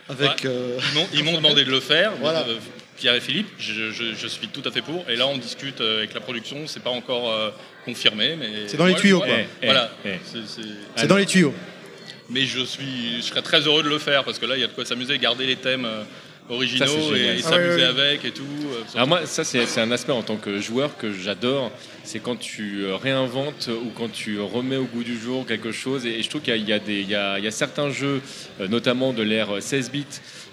avec 0.09 0.29
Ouais. 0.43 0.45
euh, 0.45 0.77
Ils 0.91 0.95
m'ont- 0.99 1.07
Ils 1.13 1.23
m'ont 1.23 1.37
demandé 1.37 1.63
de 1.63 1.71
le 1.71 1.79
faire. 1.79 2.13
Voilà. 2.19 2.41
Euh, 2.47 2.57
Pierre 2.97 3.13
et 3.15 3.21
Philippe, 3.21 3.47
je, 3.59 3.91
je- 3.91 4.15
je 4.15 4.27
suis 4.27 4.47
tout 4.47 4.63
à 4.65 4.71
fait 4.71 4.81
pour. 4.81 5.07
Et 5.07 5.15
là, 5.15 5.27
on 5.27 5.37
discute 5.37 5.79
avec 5.81 6.13
la 6.15 6.19
production, 6.19 6.65
c'est 6.65 6.81
pas 6.81 6.89
encore 6.89 7.31
mais 7.87 8.37
C'est 8.67 8.77
dans 8.77 8.85
les 8.85 8.95
tuyaux, 8.95 9.19
quoi. 9.19 9.27
Eh, 9.61 9.65
Voilà. 9.65 9.91
eh, 10.05 10.09
eh. 10.09 10.11
C'est- 10.23 10.45
c'est- 10.47 10.67
C'est 10.95 11.07
dans 11.07 11.17
les 11.17 11.25
tuyaux. 11.25 11.53
Mais 12.29 12.41
je 12.45 12.59
suis, 12.65 13.17
je 13.17 13.21
serais 13.21 13.41
très 13.41 13.61
heureux 13.61 13.83
de 13.83 13.89
le 13.89 13.99
faire 13.99 14.23
parce 14.25 14.37
que 14.39 14.45
là, 14.45 14.55
il 14.57 14.61
y 14.61 14.63
a 14.63 14.67
de 14.67 14.73
quoi 14.73 14.83
s'amuser, 14.85 15.17
garder 15.17 15.45
les 15.45 15.55
thèmes 15.55 15.85
euh, 15.85 16.03
originaux 16.49 16.85
Ça, 16.85 17.17
et, 17.17 17.37
Ah 17.39 17.49
s'amuser 17.49 17.75
ouais. 17.77 17.83
avec 17.83 18.25
et 18.25 18.31
tout. 18.31 18.43
euh, 18.43 18.81
Alors 18.95 19.07
moi, 19.07 19.25
ça 19.25 19.43
c'est 19.43 19.79
un 19.79 19.91
aspect 19.91 20.11
en 20.11 20.23
tant 20.23 20.37
que 20.37 20.59
joueur 20.59 20.97
que 20.97 21.11
j'adore, 21.13 21.71
c'est 22.03 22.19
quand 22.19 22.35
tu 22.37 22.83
euh, 22.83 22.95
réinventes 22.95 23.69
ou 23.69 23.89
quand 23.95 24.11
tu 24.11 24.39
remets 24.39 24.77
au 24.77 24.85
goût 24.85 25.03
du 25.03 25.17
jour 25.19 25.45
quelque 25.45 25.71
chose. 25.71 26.05
Et, 26.05 26.19
et 26.19 26.23
je 26.23 26.29
trouve 26.29 26.41
qu'il 26.41 26.55
y 26.55 26.61
y, 26.69 26.73
a 26.73 26.79
des- 26.79 27.01
il 27.01 27.09
y 27.09 27.15
a- 27.15 27.51
certains 27.51 27.89
jeux, 27.89 28.21
euh, 28.61 28.67
notamment 28.67 29.13
de 29.13 29.23
l'ère 29.23 29.49
16 29.61 29.91
bits, 29.91 30.05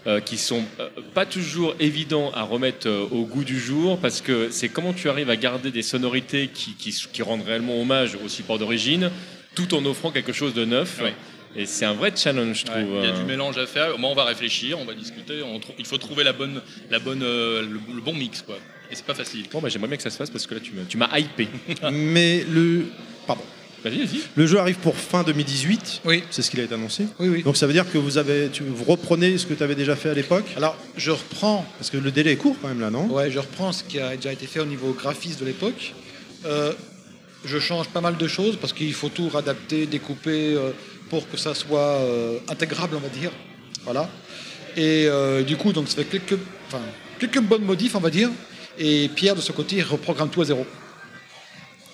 euh, 0.06 0.20
qui 0.20 0.36
sont 0.36 0.62
euh, 0.80 0.88
pas 1.14 1.26
toujours 1.26 1.74
évidents 1.80 2.30
à 2.34 2.42
remettre 2.42 2.88
euh, 2.88 3.06
au 3.10 3.24
goût 3.24 3.44
du 3.44 3.58
jour 3.58 3.98
parce 3.98 4.20
que 4.20 4.48
c'est 4.50 4.68
comment 4.68 4.92
tu 4.92 5.08
arrives 5.08 5.30
à 5.30 5.36
garder 5.36 5.70
des 5.70 5.82
sonorités 5.82 6.48
qui, 6.52 6.74
qui- 6.74 6.92
qui 7.12 7.22
rendent 7.22 7.44
réellement 7.46 7.80
hommage 7.80 8.16
au 8.24 8.28
support 8.28 8.58
d'origine, 8.58 9.10
tout 9.54 9.72
en 9.74 9.84
offrant 9.86 10.10
quelque 10.10 10.32
chose 10.32 10.52
de 10.54 10.64
neuf. 10.64 11.00
Ouais. 11.02 11.14
Et 11.56 11.66
c'est 11.66 11.84
un 11.84 11.94
vrai 11.94 12.12
challenge, 12.16 12.60
je 12.60 12.64
trouve. 12.66 12.78
Il 12.78 13.04
y 13.04 13.06
a 13.06 13.10
euh. 13.14 13.18
du 13.18 13.24
mélange 13.24 13.58
à 13.58 13.66
faire. 13.66 13.98
Moi, 13.98 14.10
on 14.10 14.14
va 14.14 14.24
réfléchir, 14.24 14.78
on 14.80 14.84
va 14.84 14.94
discuter. 14.94 15.42
on 15.42 15.60
il 15.78 15.86
faut 15.86 15.98
trouver 15.98 16.24
la 16.24 16.32
bonne, 16.32 16.60
la 16.90 16.98
bonne, 16.98 17.22
euh, 17.22 17.62
le, 17.62 17.94
le 17.94 18.00
bon 18.00 18.12
mix, 18.14 18.42
quoi. 18.42 18.56
Et 18.90 18.94
c'est 18.96 19.04
pas 19.06 19.14
facile. 19.14 19.46
Bon, 19.52 19.60
bah, 19.60 19.68
j'aimerais 19.68 19.88
bien 19.88 19.96
que 19.96 20.02
ça 20.02 20.10
se 20.10 20.16
fasse 20.16 20.30
parce 20.30 20.46
que 20.46 20.54
là, 20.54 20.60
tu 20.60 20.72
m'as- 20.72 20.84
tu 20.88 20.96
m'as 20.96 21.16
hypé. 21.18 21.48
Mais 21.92 22.44
le. 22.50 22.86
Pardon. 23.26 23.42
Vas-y, 23.84 23.98
vas-y. 23.98 24.20
Le 24.34 24.46
jeu 24.46 24.58
arrive 24.58 24.76
pour 24.76 24.96
fin 24.96 25.22
2018. 25.22 26.00
Oui. 26.06 26.24
C'est 26.30 26.40
ce 26.42 26.50
qu'il 26.50 26.58
a 26.60 26.62
été 26.64 26.72
annoncé. 26.74 27.06
Oui, 27.20 27.28
oui. 27.28 27.42
Donc 27.42 27.56
ça 27.56 27.66
veut 27.66 27.72
dire 27.74 27.90
que 27.90 27.98
vous 27.98 28.16
avez, 28.18 28.48
tu, 28.50 28.62
vous 28.62 28.84
reprenez 28.84 29.36
ce 29.36 29.46
que 29.46 29.52
tu 29.54 29.62
avais 29.62 29.74
déjà 29.74 29.94
fait 29.94 30.08
à 30.08 30.14
l'époque? 30.14 30.46
Alors, 30.56 30.74
je 30.96 31.10
reprends. 31.10 31.66
Parce 31.78 31.90
que 31.90 31.98
le 31.98 32.10
délai 32.10 32.32
est 32.32 32.36
court 32.36 32.56
quand 32.62 32.68
même 32.68 32.80
là, 32.80 32.90
non? 32.90 33.06
Ouais, 33.08 33.30
je 33.30 33.38
reprends 33.38 33.72
ce 33.72 33.84
qui 33.84 34.00
a 34.00 34.16
déjà 34.16 34.32
été 34.32 34.46
fait 34.46 34.60
au 34.60 34.64
niveau 34.66 34.92
graphisme 34.92 35.40
de 35.40 35.44
l'époque. 35.44 35.92
Euh, 36.46 36.72
je 37.44 37.58
change 37.58 37.88
pas 37.88 38.00
mal 38.00 38.16
de 38.16 38.26
choses 38.26 38.56
parce 38.56 38.72
qu'il 38.72 38.94
faut 38.94 39.10
tout 39.10 39.30
adapter, 39.36 39.84
découper 39.84 40.54
euh, 40.54 40.70
pour 41.10 41.28
que 41.28 41.36
ça 41.36 41.54
soit 41.54 41.80
euh, 42.00 42.38
intégrable, 42.48 42.96
on 42.96 43.00
va 43.00 43.08
dire. 43.08 43.30
Voilà. 43.84 44.08
Et 44.76 45.06
euh, 45.06 45.42
du 45.42 45.56
coup, 45.56 45.72
donc 45.72 45.88
ça 45.88 45.96
fait 45.96 46.04
quelques, 46.04 46.38
enfin, 46.68 46.80
quelques 47.18 47.40
bonnes 47.40 47.64
modifs, 47.64 47.94
on 47.94 48.00
va 48.00 48.10
dire. 48.10 48.30
Et 48.78 49.08
Pierre, 49.14 49.36
de 49.36 49.40
son 49.40 49.52
côté, 49.52 49.76
il 49.76 49.82
reprogramme 49.82 50.30
tout 50.30 50.40
à 50.42 50.44
zéro. 50.44 50.66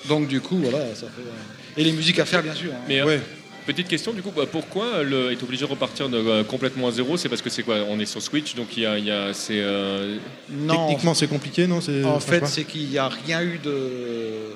Donc 0.08 0.28
du 0.28 0.40
coup, 0.40 0.56
voilà, 0.58 0.94
ça 0.94 1.06
fait. 1.06 1.20
euh, 1.22 1.76
Et 1.76 1.84
les 1.84 1.92
musiques 1.92 2.18
à 2.18 2.24
faire, 2.24 2.42
bien 2.42 2.54
sûr. 2.54 2.70
hein. 2.72 2.80
Mais 2.88 3.00
euh, 3.02 3.18
petite 3.66 3.86
question, 3.86 4.12
du 4.14 4.22
coup, 4.22 4.32
bah, 4.34 4.44
pourquoi 4.50 5.02
le, 5.02 5.30
est 5.32 5.42
obligé 5.42 5.66
de 5.66 5.70
repartir 5.70 6.08
de, 6.08 6.16
euh, 6.16 6.42
complètement 6.42 6.88
à 6.88 6.90
zéro? 6.90 7.18
C'est 7.18 7.28
parce 7.28 7.42
que 7.42 7.50
c'est 7.50 7.62
quoi? 7.62 7.76
On 7.88 8.00
est 8.00 8.06
sur 8.06 8.22
Switch, 8.22 8.54
donc 8.54 8.74
il 8.78 8.84
y 8.84 8.86
a, 8.86 8.96
il 8.98 9.04
y 9.04 9.10
a- 9.10 9.34
c'est. 9.34 9.60
euh, 9.60 10.16
Non. 10.48 10.86
Techniquement 10.88 11.12
c'est 11.14 11.26
compliqué, 11.28 11.66
non? 11.66 11.82
C'est- 11.82 12.02
En 12.02 12.18
je 12.18 12.24
sais 12.24 12.30
fait, 12.30 12.40
pas. 12.40 12.46
c'est 12.46 12.64
qu'il 12.64 12.88
n'y 12.88 12.96
a 12.98 13.08
rien 13.08 13.42
eu 13.42 13.58
de. 13.62 14.54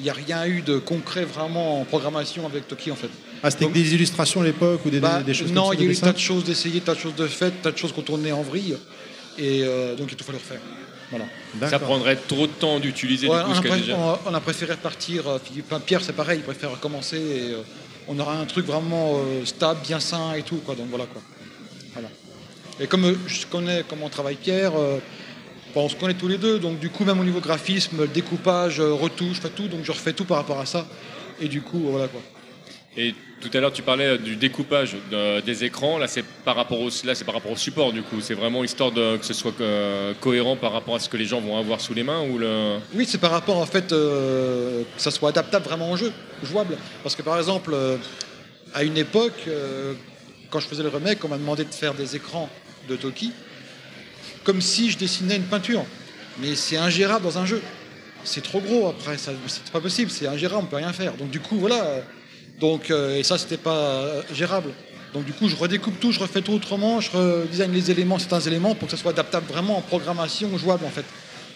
Il 0.00 0.04
n'y 0.04 0.10
a 0.10 0.14
rien 0.14 0.46
eu 0.46 0.62
de 0.62 0.78
concret 0.78 1.24
vraiment 1.24 1.80
en 1.80 1.84
programmation 1.84 2.46
avec 2.46 2.66
Toki 2.66 2.90
en 2.90 2.96
fait. 2.96 3.10
Ah, 3.42 3.50
c'était 3.50 3.66
que 3.66 3.72
des 3.72 3.94
illustrations 3.94 4.40
à 4.40 4.44
l'époque 4.44 4.80
ou 4.86 4.90
des, 4.90 4.98
Bah, 4.98 5.22
des 5.22 5.34
choses 5.34 5.52
non, 5.52 5.68
comme 5.68 5.72
ça 5.72 5.74
il 5.78 5.84
y 5.86 5.88
a 5.88 5.92
eu 5.92 5.96
tas 5.96 6.12
de 6.12 6.18
choses 6.18 6.44
d'essayer, 6.44 6.80
tas 6.80 6.94
de 6.94 6.98
choses 7.00 7.14
de 7.14 7.26
faites, 7.26 7.60
tas 7.62 7.70
de 7.70 7.76
choses 7.76 7.92
qu'on 7.92 8.00
tournait 8.02 8.32
en 8.32 8.42
vrille. 8.42 8.76
Et 9.38 9.60
euh, 9.62 9.94
donc 9.96 10.08
il 10.10 10.14
a 10.14 10.16
tout 10.16 10.24
fallu 10.24 10.38
refaire. 10.38 10.60
Voilà. 11.10 11.26
ça 11.68 11.78
prendrait 11.80 12.16
trop 12.16 12.46
de 12.46 12.52
temps 12.52 12.78
d'utiliser 12.78 13.28
Ouais, 13.28 13.38
du 13.42 13.60
coup 13.60 13.66
on, 13.68 13.72
a 13.72 13.76
déjà. 13.76 13.96
on 13.98 14.34
on 14.36 14.40
préféré 14.40 14.72
repartir. 14.72 15.28
euh, 15.28 15.38
Philippe- 15.42 15.74
Pierre, 15.84 16.02
c'est 16.02 16.12
pareil, 16.12 16.38
il 16.38 16.44
préfère 16.44 16.70
recommencer. 16.70 17.16
Et, 17.18 17.52
euh, 17.52 17.62
on 18.08 18.18
aura 18.18 18.34
un 18.38 18.44
truc 18.46 18.64
vraiment 18.66 19.16
euh, 19.18 19.44
stable, 19.44 19.80
bien 19.86 20.00
sain 20.00 20.34
et 20.34 20.42
tout. 20.42 20.56
Quoi, 20.64 20.74
donc 20.76 20.86
voilà 20.88 21.06
quoi. 21.06 21.20
Voilà. 21.92 22.08
Et 22.80 22.86
comme 22.86 23.16
je 23.26 23.46
connais 23.46 23.84
comment 23.88 24.08
travaille 24.08 24.36
Pierre, 24.36 24.72
euh, 24.78 24.98
bon, 25.74 25.84
on 25.84 25.88
se 25.88 25.96
connaît 25.96 26.14
tous 26.14 26.28
les 26.28 26.38
deux. 26.38 26.58
Donc 26.58 26.78
du 26.78 26.90
coup, 26.90 27.04
même 27.04 27.20
au 27.20 27.24
niveau 27.24 27.40
graphisme, 27.40 28.06
découpage, 28.06 28.80
euh, 28.80 28.92
retouche, 28.92 29.38
tout. 29.56 29.68
Donc 29.68 29.80
je 29.84 29.92
refais 29.92 30.12
tout 30.12 30.24
par 30.24 30.38
rapport 30.38 30.60
à 30.60 30.66
ça. 30.66 30.86
Et 31.40 31.48
du 31.48 31.62
coup, 31.62 31.78
voilà 31.90 32.08
quoi. 32.08 32.20
Et 32.96 33.14
tout 33.40 33.48
à 33.54 33.60
l'heure, 33.60 33.72
tu 33.72 33.82
parlais 33.82 34.04
euh, 34.06 34.18
du 34.18 34.34
découpage 34.36 34.96
de- 35.12 35.40
des 35.40 35.64
écrans. 35.64 35.96
Là, 35.96 36.08
c'est 36.08 36.24
par 36.44 36.56
rapport 36.56 36.80
au, 36.80 36.88
là, 37.04 37.14
c'est 37.14 37.24
par 37.24 37.34
rapport 37.34 37.52
au 37.52 37.56
support, 37.56 37.92
du 37.92 38.02
coup. 38.02 38.20
C'est 38.20 38.34
vraiment 38.34 38.64
histoire 38.64 38.90
de, 38.90 39.16
que 39.16 39.24
ce 39.24 39.32
soit 39.32 39.52
euh, 39.60 40.12
cohérent 40.20 40.56
par 40.56 40.72
rapport 40.72 40.96
à 40.96 40.98
ce 40.98 41.08
que 41.08 41.16
les 41.16 41.24
gens 41.24 41.40
vont 41.40 41.56
avoir 41.56 41.80
sous 41.80 41.94
les 41.94 42.02
mains 42.02 42.22
ou 42.28 42.36
le. 42.38 42.78
Oui, 42.94 43.06
c'est 43.08 43.18
par 43.18 43.30
rapport 43.30 43.58
en 43.58 43.64
fait 43.66 43.92
euh, 43.92 44.82
que 44.96 45.00
ça 45.00 45.10
soit 45.12 45.28
adaptable 45.30 45.64
vraiment 45.64 45.90
au 45.92 45.96
jeu, 45.96 46.12
jouable. 46.42 46.76
Parce 47.04 47.14
que 47.14 47.22
par 47.22 47.38
exemple, 47.38 47.70
euh, 47.72 47.96
à 48.74 48.82
une 48.82 48.98
époque, 48.98 49.40
euh, 49.46 49.94
quand 50.50 50.58
je 50.58 50.66
faisais 50.66 50.82
le 50.82 50.88
remake, 50.88 51.24
on 51.24 51.28
m'a 51.28 51.38
demandé 51.38 51.64
de 51.64 51.72
faire 51.72 51.94
des 51.94 52.16
écrans 52.16 52.48
de 52.88 52.96
Toki 52.96 53.32
comme 54.44 54.60
si 54.60 54.90
je 54.90 54.98
dessinais 54.98 55.36
une 55.36 55.44
peinture. 55.44 55.84
Mais 56.38 56.54
c'est 56.54 56.76
ingérable 56.76 57.24
dans 57.24 57.38
un 57.38 57.46
jeu. 57.46 57.60
C'est 58.24 58.42
trop 58.42 58.60
gros 58.60 58.88
après, 58.88 59.16
c'est 59.18 59.32
pas 59.72 59.80
possible, 59.80 60.10
c'est 60.10 60.26
ingérable, 60.26 60.62
on 60.64 60.66
peut 60.66 60.76
rien 60.76 60.92
faire. 60.92 61.14
Donc 61.14 61.30
du 61.30 61.40
coup, 61.40 61.58
voilà. 61.58 61.82
euh, 61.84 62.00
Donc, 62.60 62.90
euh, 62.90 63.16
et 63.16 63.22
ça, 63.22 63.38
c'était 63.38 63.56
pas 63.56 63.76
euh, 63.76 64.22
gérable. 64.32 64.70
Donc 65.14 65.24
du 65.24 65.32
coup, 65.32 65.48
je 65.48 65.56
redécoupe 65.56 65.98
tout, 65.98 66.12
je 66.12 66.20
refais 66.20 66.40
tout 66.42 66.52
autrement, 66.52 67.00
je 67.00 67.10
redesign 67.10 67.72
les 67.72 67.90
éléments, 67.90 68.18
certains 68.18 68.40
éléments, 68.40 68.74
pour 68.74 68.86
que 68.88 68.94
ça 68.96 69.00
soit 69.00 69.10
adaptable 69.12 69.46
vraiment 69.48 69.78
en 69.78 69.80
programmation 69.80 70.56
jouable 70.58 70.84
en 70.84 70.90
fait. 70.90 71.04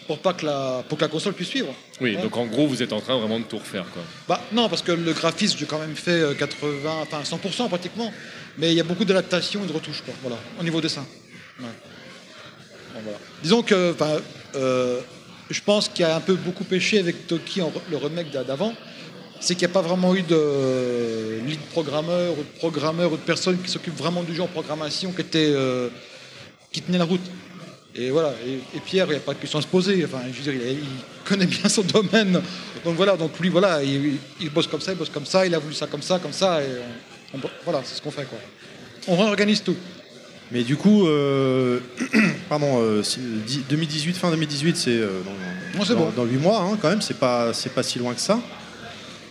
Pour 0.07 0.19
pas 0.19 0.33
que 0.33 0.45
la, 0.45 0.83
pour 0.87 0.97
que 0.99 1.03
la 1.03 1.07
console 1.07 1.33
puisse 1.33 1.47
suivre. 1.49 1.73
Oui, 2.01 2.15
Ouais. 2.15 2.21
donc 2.21 2.35
en 2.37 2.45
gros, 2.45 2.67
vous 2.67 2.83
êtes 2.83 2.93
en 2.93 2.99
train 3.01 3.17
vraiment 3.17 3.39
de 3.39 3.45
tout 3.45 3.57
refaire, 3.57 3.85
quoi. 3.91 4.03
Bah 4.27 4.39
non, 4.51 4.69
parce 4.69 4.81
que 4.83 4.91
le 4.91 5.13
graphisme, 5.13 5.57
j'ai 5.59 5.65
quand 5.65 5.79
même 5.79 5.95
fait 5.95 6.11
euh, 6.11 6.33
80, 6.35 6.67
enfin 7.01 7.21
100% 7.23 7.69
pratiquement. 7.69 8.11
Mais 8.59 8.71
il 8.71 8.75
y 8.75 8.79
a 8.81 8.83
beaucoup 8.83 9.05
d'adaptations 9.05 9.63
et 9.63 9.67
de 9.67 9.73
retouches, 9.73 10.01
quoi, 10.05 10.13
voilà, 10.21 10.37
au 10.59 10.63
niveau 10.63 10.79
dessin. 10.81 11.05
Ouais. 11.59 11.65
Disons 13.43 13.61
que, 13.61 13.95
euh, 14.55 14.99
je 15.49 15.61
pense 15.61 15.89
qu'il 15.89 16.05
y 16.05 16.09
a 16.09 16.15
un 16.15 16.21
peu 16.21 16.35
beaucoup 16.35 16.63
péché 16.63 16.99
avec 16.99 17.27
Toki, 17.27 17.61
en 17.61 17.71
le 17.89 17.97
remake 17.97 18.31
d'a- 18.31 18.43
d'avant. 18.43 18.73
C'est 19.39 19.55
qu'il 19.55 19.67
n'y 19.67 19.71
a 19.71 19.73
pas 19.73 19.81
vraiment 19.81 20.15
eu 20.15 20.23
de 20.23 21.39
lead 21.45 21.59
programmeur 21.71 22.33
ou 22.33 22.41
de 22.41 22.57
programmeur 22.57 23.11
ou 23.11 23.17
de 23.17 23.21
personne 23.21 23.61
qui 23.61 23.69
s'occupe 23.69 23.95
vraiment 23.95 24.23
du 24.23 24.33
jeu 24.33 24.41
en 24.41 24.47
programmation 24.47 25.13
euh, 25.35 25.89
qui 26.71 26.81
tenait 26.81 26.97
la 26.97 27.03
route. 27.03 27.21
Et 27.93 28.09
voilà. 28.09 28.33
Et, 28.45 28.79
Pierre, 28.79 29.05
il 29.07 29.11
n'y 29.11 29.17
a 29.17 29.19
pas 29.19 29.33
de 29.33 29.39
question 29.39 29.59
à 29.59 29.61
se 29.61 29.67
poser. 29.67 30.03
Enfin, 30.03 30.21
je 30.31 30.41
veux 30.41 30.51
dire, 30.51 30.61
il, 30.67 30.79
connaît 31.23 31.45
bien 31.45 31.69
son 31.69 31.81
domaine. 31.99 32.41
Donc 32.83 32.95
voilà. 32.95 33.15
Donc 33.15 33.39
lui, 33.39 33.49
voilà, 33.49 33.83
il, 33.83 34.17
bosse 34.51 34.67
comme 34.67 34.81
ça, 34.81 34.93
il 34.93 34.97
bosse 34.97 35.09
comme 35.09 35.25
ça. 35.25 35.45
Il 35.45 35.53
a 35.53 35.59
voulu 35.59 35.73
ça 35.73 35.87
comme 35.87 36.01
ça, 36.01 36.19
comme 36.19 36.33
ça. 36.33 36.61
Et 36.61 36.67
voilà, 37.63 37.81
c'est 37.83 37.95
ce 37.95 38.01
qu'on 38.01 38.11
fait 38.11 38.25
quoi. 38.25 38.39
On 39.07 39.15
réorganise 39.15 39.61
tout. 39.61 39.75
Mais 40.51 40.63
du 40.63 40.75
coup, 40.77 41.07
euh, 41.07 41.79
pardon, 42.49 42.79
euh, 42.79 43.01
si- 43.03 43.19
dix- 43.45 43.63
2018, 43.69 44.15
fin 44.17 44.29
2018, 44.29 44.77
c'est 44.77 44.91
euh, 44.91 45.21
dans, 45.25 45.79
Non, 45.79 45.85
c'est 45.85 45.93
dans, 45.93 45.99
bon. 46.01 46.13
dans 46.15 46.23
8 46.25 46.37
mois 46.37 46.59
hein, 46.61 46.77
quand 46.81 46.89
même, 46.89 47.01
c'est 47.01 47.17
pas, 47.19 47.51
c'est 47.53 47.73
pas 47.73 47.83
si 47.83 47.97
loin 47.99 48.13
que 48.13 48.21
ça. 48.21 48.39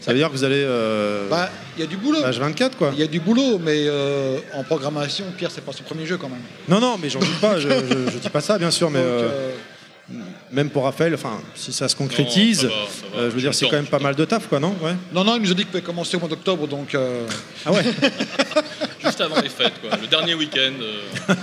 Ça 0.00 0.12
veut 0.12 0.18
dire 0.18 0.28
que 0.28 0.32
vous 0.36 0.44
allez. 0.44 0.62
euh, 0.66 1.28
Bah, 1.30 1.48
il 1.76 1.80
y 1.80 1.84
a 1.84 1.86
du 1.86 1.96
boulot. 1.96 2.20
page 2.20 2.38
24 2.38 2.76
quoi. 2.76 2.90
Il 2.92 2.98
y 3.00 3.02
a 3.02 3.06
du 3.06 3.20
boulot, 3.20 3.58
mais 3.58 3.84
euh, 3.86 4.36
en 4.54 4.62
programmation, 4.64 5.24
Pierre, 5.38 5.50
c'est 5.50 5.64
pas 5.64 5.72
son 5.72 5.82
premier 5.84 6.04
jeu 6.04 6.18
quand 6.18 6.28
même. 6.28 6.42
Non, 6.68 6.78
non, 6.80 6.98
mais 7.00 7.08
j'en 7.08 7.20
doute 7.20 7.40
pas, 7.40 7.58
je, 7.58 7.68
je, 7.70 8.10
je 8.12 8.18
dis 8.18 8.28
pas 8.28 8.42
ça 8.42 8.58
bien 8.58 8.70
sûr, 8.70 8.90
mais 8.90 8.98
Donc, 8.98 9.06
euh, 9.08 9.30
euh, 9.32 9.50
même 10.52 10.70
pour 10.70 10.84
Raphaël, 10.84 11.14
enfin, 11.14 11.40
si 11.54 11.72
ça 11.72 11.88
se 11.88 11.96
concrétise, 11.96 12.64
Non, 12.64 12.70
ça 12.70 12.76
va, 12.76 12.82
ça 12.86 13.16
va, 13.16 13.18
euh, 13.22 13.30
je 13.30 13.34
veux 13.36 13.40
dire, 13.40 13.54
c'est 13.54 13.66
quand 13.68 13.76
même 13.76 13.86
pas 13.86 13.98
mal 13.98 14.14
de 14.14 14.24
taf 14.24 14.48
quoi, 14.48 14.60
non? 14.60 14.74
Ouais. 14.82 14.94
Non, 15.12 15.24
non, 15.24 15.36
il 15.36 15.42
nous 15.42 15.50
a 15.50 15.54
dit 15.54 15.62
qu'il 15.62 15.66
pouvait 15.68 15.82
commencer 15.82 16.16
au 16.16 16.20
mois 16.20 16.28
d'octobre, 16.28 16.66
donc. 16.68 16.94
euh, 16.94 17.26
Ah 17.64 17.72
ouais 17.72 17.82
Juste 19.02 19.20
avant 19.20 19.40
les 19.40 19.48
fêtes, 19.48 19.74
quoi. 19.80 19.96
Le 20.00 20.06
dernier 20.06 20.34
week-end. 20.34 20.72
euh, 20.80 21.00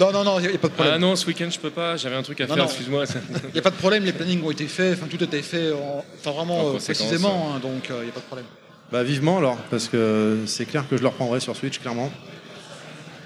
Non, 0.00 0.10
non, 0.10 0.24
non, 0.24 0.40
il 0.40 0.48
n'y 0.48 0.54
a, 0.54 0.58
pas 0.58 0.66
de 0.66 0.72
problème. 0.72 0.94
Ah 0.96 0.98
non, 0.98 1.14
ce 1.14 1.24
week-end, 1.26 1.48
je 1.48 1.58
peux 1.60 1.70
pas, 1.70 1.96
j'avais 1.96 2.16
un 2.16 2.22
truc 2.22 2.40
à 2.40 2.48
Non, 2.48 2.54
faire, 2.56 2.64
excuse-moi. 2.64 3.04
Il 3.48 3.52
n'y 3.52 3.58
a 3.60 3.62
pas 3.62 3.70
de 3.70 3.76
problème, 3.76 4.04
les 4.04 4.12
plannings 4.12 4.42
ont 4.42 4.50
été 4.50 4.66
faits, 4.66 4.98
enfin 4.98 5.06
tout 5.08 5.22
était 5.22 5.40
fait, 5.42 5.70
en- 5.72 6.04
enfin 6.18 6.32
vraiment 6.32 6.60
En 6.70 6.74
euh, 6.74 6.78
précisément, 6.78 7.52
hein, 7.54 7.60
donc 7.60 7.86
il 7.88 7.94
n'y 8.02 8.08
a 8.08 8.12
pas 8.12 8.18
de 8.20 8.24
problème. 8.26 8.46
Bah 8.90 9.04
vivement 9.04 9.38
alors, 9.38 9.56
parce 9.70 9.86
que 9.88 10.38
c'est 10.46 10.66
clair 10.66 10.84
que 10.90 10.96
je 10.96 11.02
le 11.02 11.08
reprendrai 11.08 11.38
sur 11.38 11.54
Switch, 11.54 11.78
clairement. 11.78 12.10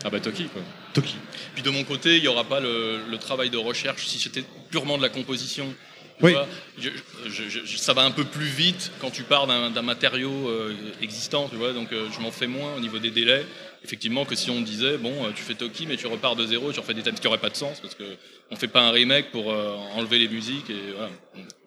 Ah 0.04 0.10
bah 0.10 0.20
Toki, 0.20 0.44
quoi? 0.48 0.60
Toki. 1.00 1.16
Puis 1.54 1.62
de 1.62 1.70
mon 1.70 1.84
côté, 1.84 2.16
il 2.16 2.22
n'y 2.22 2.28
aura 2.28 2.44
pas 2.44 2.60
le, 2.60 3.00
le 3.10 3.18
travail 3.18 3.50
de 3.50 3.56
recherche 3.58 4.06
si 4.06 4.18
c'était 4.18 4.44
purement 4.70 4.96
de 4.96 5.02
la 5.02 5.08
composition. 5.08 5.72
Oui. 6.20 6.32
vois, 6.32 6.48
je- 6.78 6.90
je- 7.28 7.48
je- 7.64 7.76
ça 7.76 7.92
va 7.92 8.02
un 8.02 8.10
peu 8.10 8.24
plus 8.24 8.46
vite 8.46 8.90
quand 9.00 9.10
tu 9.10 9.22
pars 9.22 9.46
d'un 9.46 9.70
d'un 9.70 9.82
matériau 9.82 10.48
euh, 10.48 10.74
existant, 11.00 11.48
tu 11.48 11.54
vois, 11.54 11.72
donc 11.72 11.92
euh, 11.92 12.08
je 12.12 12.20
m'en 12.20 12.32
fais 12.32 12.48
moins 12.48 12.74
au 12.76 12.80
niveau 12.80 12.98
des 12.98 13.10
délais. 13.12 13.46
Effectivement, 13.84 14.24
que 14.24 14.34
si 14.34 14.50
on 14.50 14.60
disait, 14.60 14.96
bon, 14.98 15.12
euh, 15.24 15.30
tu 15.34 15.42
fais 15.42 15.54
Toki, 15.54 15.86
mais 15.86 15.96
tu 15.96 16.06
repars 16.08 16.34
de 16.36 16.44
zéro, 16.46 16.72
tu 16.72 16.80
refais 16.80 16.94
des 16.94 17.02
thèmes 17.02 17.14
qui 17.14 17.24
n'auraient 17.24 17.38
pas 17.38 17.48
de 17.50 17.56
sens, 17.56 17.78
parce 17.80 17.94
que 17.94 18.02
on 18.50 18.56
fait 18.56 18.66
pas 18.68 18.80
un 18.80 18.90
remake 18.90 19.30
pour 19.30 19.52
euh, 19.52 19.74
enlever 19.94 20.18
les 20.18 20.28
musiques 20.28 20.68
et 20.70 20.92
voilà. 20.96 21.10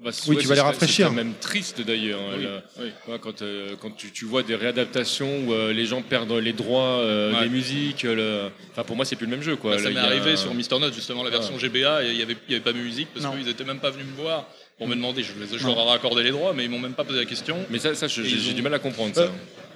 Bah, 0.03 0.09
Oui, 0.27 0.35
ouais, 0.35 0.41
tu 0.41 0.47
vas 0.47 0.55
les 0.55 0.61
rafraîchir. 0.61 1.07
ce 1.07 1.13
serait 1.13 1.23
même 1.23 1.33
triste 1.39 1.81
d'ailleurs. 1.81 2.19
Oui, 2.37 2.45
oui. 2.79 2.91
ouais, 3.07 3.19
quand 3.21 3.41
euh, 3.43 3.75
quand 3.79 3.91
tu, 3.95 4.11
tu 4.11 4.25
vois 4.25 4.43
des 4.43 4.55
réadaptations 4.55 5.45
où 5.47 5.53
euh, 5.53 5.71
les 5.73 5.85
gens 5.85 6.01
perdent 6.01 6.31
les 6.33 6.53
droits 6.53 6.99
euh, 6.99 7.33
Ouais. 7.33 7.43
des 7.43 7.49
musiques, 7.49 8.03
le... 8.03 8.49
enfin 8.71 8.83
pour 8.83 8.95
moi 8.95 9.05
c'est 9.05 9.15
plus 9.15 9.25
le 9.27 9.31
même 9.31 9.43
jeu 9.43 9.55
quoi. 9.55 9.75
Bah, 9.77 9.81
ça 9.83 9.89
m'est 9.89 9.97
arrivé 9.99 10.35
sur 10.35 10.53
Mister 10.53 10.77
Note, 10.79 10.93
justement, 10.93 11.23
la 11.23 11.29
version 11.29 11.57
GBA, 11.57 12.03
et 12.03 12.09
il 12.09 12.17
n'y 12.17 12.23
avait, 12.23 12.35
il 12.47 12.51
y 12.51 12.55
avait 12.55 12.63
pas 12.63 12.73
de 12.73 12.79
musique 12.79 13.07
parce 13.13 13.25
qu'ils 13.35 13.45
n'étaient 13.45 13.63
même 13.63 13.79
pas 13.79 13.91
venus 13.91 14.07
me 14.07 14.15
voir 14.21 14.47
pour 14.77 14.87
me 14.87 14.95
demander. 14.95 15.23
Je, 15.23 15.31
je 15.57 15.65
leur 15.65 15.77
aurais 15.77 15.95
accordé 15.95 16.23
les 16.23 16.31
droits, 16.31 16.53
mais 16.53 16.65
ils 16.65 16.69
m'ont 16.69 16.79
même 16.79 16.93
pas 16.95 17.03
posé 17.05 17.19
la 17.19 17.25
question. 17.25 17.57
Mais 17.69 17.77
ça, 17.79 17.93
ça 17.95 18.07
j'ai 18.07 18.23
ils 18.23 18.39
j'ai 18.41 18.51
ont- 18.51 18.55
du 18.55 18.61
mal 18.63 18.73
à 18.73 18.79
comprendre 18.79 19.13
Euh, 19.17 19.27
ça. 19.27 19.31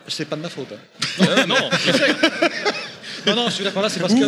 C'est 0.07 0.25
pas 0.25 0.35
de 0.35 0.41
ma 0.41 0.49
faute. 0.49 0.67
hein. 0.73 1.25
Ah, 1.37 1.45
non, 1.47 1.55
je 1.85 1.91
sais. 1.91 2.15
Non, 3.25 3.35
non, 3.35 3.45
je 3.47 3.53
suis 3.53 3.63
d'accord 3.63 3.81
là, 3.81 3.89
c'est 3.89 3.99
parce 3.99 4.13
que. 4.13 4.19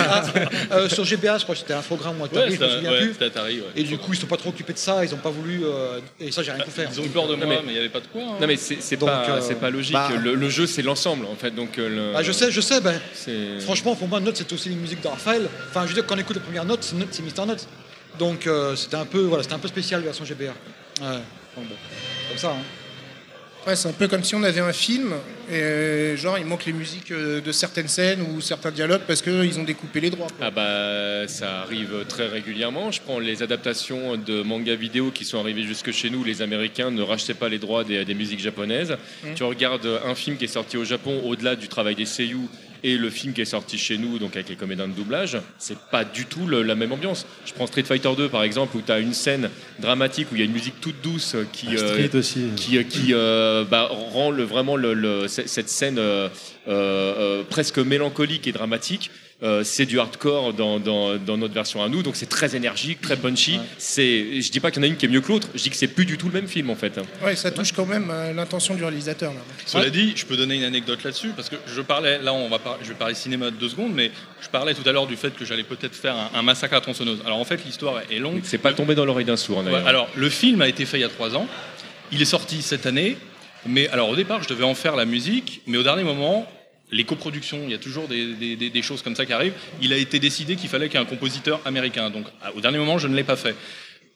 Ah, 0.00 0.22
euh, 0.72 0.88
sur 0.90 1.04
GBA, 1.06 1.38
je 1.38 1.44
crois 1.44 1.54
que 1.54 1.60
c'était 1.60 1.72
Infogrames 1.72 2.20
ou 2.20 2.24
Atari, 2.24 2.50
Ouais, 2.50 2.56
je 2.56 2.62
me 2.62 2.68
souviens 2.68 2.90
ouais, 2.90 3.00
plus. 3.00 3.12
c'était 3.14 3.24
Atari, 3.26 3.60
ouais. 3.60 3.66
Et 3.76 3.82
du 3.82 3.96
coup, 3.96 4.12
ils 4.12 4.18
sont 4.18 4.26
pas 4.26 4.36
trop 4.36 4.50
occupés 4.50 4.74
de 4.74 4.78
ça, 4.78 5.02
ils 5.04 5.14
ont 5.14 5.18
pas 5.18 5.30
voulu. 5.30 5.62
euh, 5.64 5.98
et 6.20 6.30
ça, 6.30 6.42
j'ai 6.42 6.52
rien 6.52 6.62
pu 6.64 6.70
faire. 6.70 6.88
Ils 6.92 7.00
ont 7.00 7.04
eu 7.04 7.08
peur 7.08 7.26
de 7.28 7.34
moi, 7.34 7.46
euh, 7.46 7.48
mais 7.64 7.70
il 7.70 7.72
n'y 7.72 7.78
avait 7.78 7.88
pas 7.88 8.00
de 8.00 8.06
quoi. 8.06 8.20
hein. 8.22 8.36
Non 8.40 8.46
mais 8.46 8.56
c'est 8.56 8.96
pas, 8.98 9.24
euh, 9.30 9.54
pas 9.54 9.70
logique. 9.70 9.94
bah- 9.94 10.10
le, 10.22 10.34
le 10.34 10.50
jeu 10.50 10.66
c'est 10.66 10.82
l'ensemble 10.82 11.24
en 11.26 11.34
fait. 11.36 11.50
Donc 11.54 11.78
euh, 11.78 11.88
le- 11.88 12.12
Ah, 12.16 12.22
je 12.22 12.32
sais, 12.32 12.50
je 12.50 12.60
sais. 12.60 12.80
Ben, 12.82 13.00
franchement, 13.60 13.94
pour 13.94 14.08
moi, 14.08 14.20
Note, 14.20 14.36
c'est 14.36 14.52
aussi 14.52 14.68
une 14.70 14.80
musique 14.80 15.00
de 15.02 15.08
Raphaël. 15.08 15.48
Enfin, 15.70 15.82
je 15.84 15.88
veux 15.88 15.94
dire, 15.94 16.04
quand 16.06 16.14
on 16.14 16.18
écoute 16.18 16.36
les 16.36 16.42
premières 16.42 16.66
notes, 16.66 16.82
c'est 16.84 16.96
Note, 16.96 17.08
c'est 17.12 17.22
Mister 17.22 17.46
Note. 17.46 17.66
Donc, 18.18 18.46
euh, 18.46 18.76
c'était 18.76 18.96
un 18.96 19.06
peu, 19.06 19.20
voilà, 19.20 19.42
c'était 19.44 19.54
un 19.54 19.58
peu 19.60 19.68
spécial 19.68 20.02
version 20.02 20.24
GBA. 20.26 20.44
Ouais. 20.46 20.52
Bon, 21.56 21.62
bon. 21.62 21.74
Comme 22.28 22.38
ça. 22.38 22.48
Hein. 22.48 22.62
Ouais, 23.68 23.76
c'est 23.76 23.88
un 23.90 23.92
peu 23.92 24.08
comme 24.08 24.24
si 24.24 24.34
on 24.34 24.42
avait 24.44 24.62
un 24.62 24.72
film, 24.72 25.12
et 25.50 25.60
euh, 25.60 26.16
genre 26.16 26.38
il 26.38 26.46
manque 26.46 26.64
les 26.64 26.72
musiques 26.72 27.10
euh, 27.10 27.42
de 27.42 27.52
certaines 27.52 27.86
scènes 27.86 28.22
ou 28.22 28.40
certains 28.40 28.70
dialogues 28.70 29.02
parce 29.06 29.20
qu'ils 29.20 29.60
ont 29.60 29.64
découpé 29.64 30.00
les 30.00 30.08
droits. 30.08 30.28
quoi. 30.28 30.46
Ah 30.46 30.50
bah 30.50 31.28
ça 31.28 31.60
arrive 31.60 32.06
très 32.08 32.28
régulièrement. 32.28 32.90
Je 32.90 33.02
prends 33.02 33.18
les 33.18 33.42
adaptations 33.42 34.16
de 34.16 34.40
manga 34.40 34.74
vidéo 34.74 35.10
qui 35.10 35.26
sont 35.26 35.38
arrivées 35.38 35.64
jusque 35.64 35.92
chez 35.92 36.08
nous. 36.08 36.24
Les 36.24 36.40
Américains 36.40 36.90
ne 36.90 37.02
rachetaient 37.02 37.34
pas 37.34 37.50
les 37.50 37.58
droits 37.58 37.84
des, 37.84 38.06
des 38.06 38.14
musiques 38.14 38.40
japonaises. 38.40 38.96
Mm. 39.22 39.34
Tu 39.34 39.42
regardes 39.42 40.00
un 40.02 40.14
film 40.14 40.38
qui 40.38 40.46
est 40.46 40.48
sorti 40.48 40.78
au 40.78 40.84
Japon 40.84 41.20
au-delà 41.26 41.54
du 41.54 41.68
travail 41.68 41.94
des 41.94 42.06
seiyuu 42.06 42.48
et 42.82 42.96
le 42.96 43.10
film 43.10 43.32
qui 43.32 43.40
est 43.40 43.44
sorti 43.44 43.78
chez 43.78 43.98
nous, 43.98 44.18
donc 44.18 44.34
avec 44.36 44.48
les 44.48 44.56
comédiens 44.56 44.88
de 44.88 44.92
doublage, 44.92 45.38
c'est 45.58 45.78
pas 45.90 46.04
du 46.04 46.24
tout 46.26 46.46
le- 46.46 46.62
la 46.62 46.74
même 46.74 46.92
ambiance. 46.92 47.26
Je 47.46 47.52
prends 47.52 47.66
Street 47.66 47.82
Fighter 47.84 48.10
2 48.16 48.28
par 48.28 48.42
exemple 48.42 48.76
où 48.76 48.82
tu 48.84 48.92
as 48.92 48.98
une 48.98 49.14
scène 49.14 49.50
dramatique 49.78 50.28
où 50.32 50.34
il 50.34 50.38
y 50.38 50.42
a 50.42 50.46
une 50.46 50.52
musique 50.52 50.80
toute 50.80 51.00
douce 51.02 51.36
qui 51.52 51.66
aussi. 52.14 52.50
qui, 52.56 52.84
qui 52.84 53.14
euh, 53.14 53.64
bah, 53.64 53.88
rend 53.90 54.30
le, 54.30 54.42
vraiment 54.44 54.76
le, 54.76 55.26
cette 55.28 55.68
scène 55.68 55.98
euh, 55.98 56.28
euh, 56.68 56.70
euh, 56.70 57.42
presque 57.48 57.78
mélancolique 57.78 58.46
et 58.46 58.52
dramatique. 58.52 59.10
Euh, 59.44 59.62
c'est 59.62 59.86
du 59.86 60.00
hardcore 60.00 60.52
dans, 60.52 60.80
dans- 60.80 61.16
dans 61.16 61.36
notre 61.36 61.54
version 61.54 61.80
à 61.80 61.88
nous, 61.88 62.02
donc 62.02 62.16
c'est 62.16 62.26
très 62.28 62.56
énergique, 62.56 63.00
très 63.00 63.16
punchy. 63.16 63.60
C'est, 63.78 64.40
je 64.42 64.50
dis 64.50 64.58
pas 64.58 64.72
qu'il 64.72 64.82
y 64.82 64.84
en 64.84 64.88
a 64.88 64.90
une 64.90 64.96
qui 64.96 65.06
est 65.06 65.08
mieux 65.08 65.20
que 65.20 65.28
l'autre, 65.28 65.46
je 65.54 65.62
dis 65.62 65.70
que 65.70 65.76
c'est 65.76 65.86
plus 65.86 66.06
du 66.06 66.18
tout 66.18 66.26
le 66.26 66.32
même 66.32 66.48
film 66.48 66.70
en 66.70 66.74
fait. 66.74 66.98
Ouais, 67.24 67.36
ça 67.36 67.52
touche 67.52 67.70
quand 67.70 67.86
même 67.86 68.10
à 68.10 68.32
l'intention 68.32 68.74
du 68.74 68.82
réalisateur. 68.82 69.32
Là. 69.32 69.38
Cela 69.64 69.90
dit, 69.90 70.12
je 70.16 70.26
peux 70.26 70.36
donner 70.36 70.56
une 70.56 70.64
anecdote 70.64 71.04
là-dessus 71.04 71.30
parce 71.36 71.48
que 71.48 71.54
je 71.72 71.80
parlais, 71.82 72.18
là 72.20 72.34
on 72.34 72.48
va 72.48 72.58
par- 72.58 72.78
je 72.82 72.88
vais 72.88 72.94
parler 72.94 73.14
cinéma 73.14 73.52
de 73.52 73.56
deux 73.56 73.68
secondes, 73.68 73.92
mais 73.94 74.10
je 74.42 74.48
parlais 74.48 74.74
tout 74.74 74.88
à 74.88 74.90
l'heure 74.90 75.06
du 75.06 75.14
fait 75.16 75.30
que 75.30 75.44
j'allais 75.44 75.62
peut-être 75.62 75.94
faire 75.94 76.16
un, 76.16 76.30
un 76.34 76.42
massacre 76.42 76.74
à 76.74 76.80
tronçonneuse. 76.80 77.20
Alors 77.24 77.38
en 77.38 77.44
fait 77.44 77.64
l'histoire 77.64 78.00
est 78.10 78.18
longue. 78.18 78.40
C'est 78.42 78.58
pas 78.58 78.72
tombé 78.72 78.96
dans 78.96 79.04
l'oreille 79.04 79.24
d'un 79.24 79.36
sourd. 79.36 79.62
Ouais, 79.64 79.72
alors 79.86 80.08
le 80.16 80.28
film 80.30 80.62
a 80.62 80.68
été 80.68 80.84
fait 80.84 80.98
il 80.98 81.02
y 81.02 81.04
a 81.04 81.08
trois 81.08 81.36
ans, 81.36 81.46
il 82.10 82.20
est 82.20 82.24
sorti 82.24 82.60
cette 82.60 82.86
année, 82.86 83.16
mais 83.66 83.86
alors 83.90 84.08
au 84.08 84.16
départ 84.16 84.42
je 84.42 84.48
devais 84.48 84.64
en 84.64 84.74
faire 84.74 84.96
la 84.96 85.04
musique, 85.04 85.60
mais 85.68 85.78
au 85.78 85.84
dernier 85.84 86.02
moment. 86.02 86.44
Les 86.90 87.04
coproductions, 87.04 87.60
il 87.64 87.70
y 87.70 87.74
a 87.74 87.78
toujours 87.78 88.08
des, 88.08 88.32
des- 88.34 88.56
des- 88.56 88.70
des 88.70 88.82
choses 88.82 89.02
comme 89.02 89.14
ça 89.14 89.26
qui 89.26 89.32
arrivent. 89.32 89.52
Il 89.82 89.92
a 89.92 89.96
été 89.96 90.18
décidé 90.18 90.56
qu'il 90.56 90.70
fallait 90.70 90.88
qu'il 90.88 90.98
y 90.98 91.02
ait 91.02 91.06
un 91.06 91.08
compositeur 91.08 91.60
américain. 91.66 92.08
Donc, 92.10 92.26
au 92.56 92.60
dernier 92.60 92.78
moment, 92.78 92.98
je 92.98 93.08
ne 93.08 93.14
l'ai 93.14 93.24
pas 93.24 93.36
fait. 93.36 93.54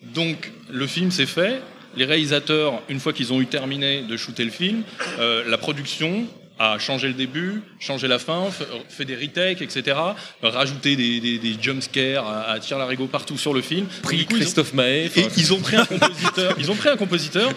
Donc, 0.02 0.51
le 0.70 0.86
film 0.86 1.10
s'est 1.10 1.26
fait. 1.26 1.60
Les 1.97 2.07
réalisateurs, 2.07 2.83
une 2.89 2.99
fois 3.01 3.12
qu'ils 3.12 3.33
ont 3.34 3.41
eu 3.42 3.47
terminé 3.47 4.02
de 4.02 4.17
shooter 4.17 4.44
le 4.44 4.51
film, 4.51 4.83
euh, 5.18 5.44
la 5.47 5.59
production 5.59 6.26
a 6.59 6.78
changé 6.78 7.09
le 7.09 7.15
début, 7.15 7.60
changé 7.81 8.09
la 8.09 8.18
fin, 8.18 8.44
fait 8.89 9.05
des 9.05 9.17
retakes, 9.17 9.60
etc. 9.62 9.97
Rajouté 10.42 10.97
des, 10.97 11.20
des, 11.20 11.39
des 11.39 11.57
jumpscares 11.60 12.26
à, 12.26 12.52
à 12.52 12.59
tir 12.60 12.78
larigot 12.78 13.07
partout 13.09 13.36
sur 13.36 13.52
le 13.52 13.60
film. 13.62 13.86
Pris 14.02 14.25
coup, 14.25 14.34
ont- 14.34 14.36
Christophe 14.36 14.73
Maé. 14.73 15.10
et 15.15 15.26
ils 15.36 15.52
ont 15.52 15.60
pris 15.60 15.76
un 15.76 15.84
compositeur. 15.86 16.55
ils 16.59 16.70
ont 16.70 16.75
pris 16.76 16.89
un 16.89 16.97
compositeur 16.97 17.51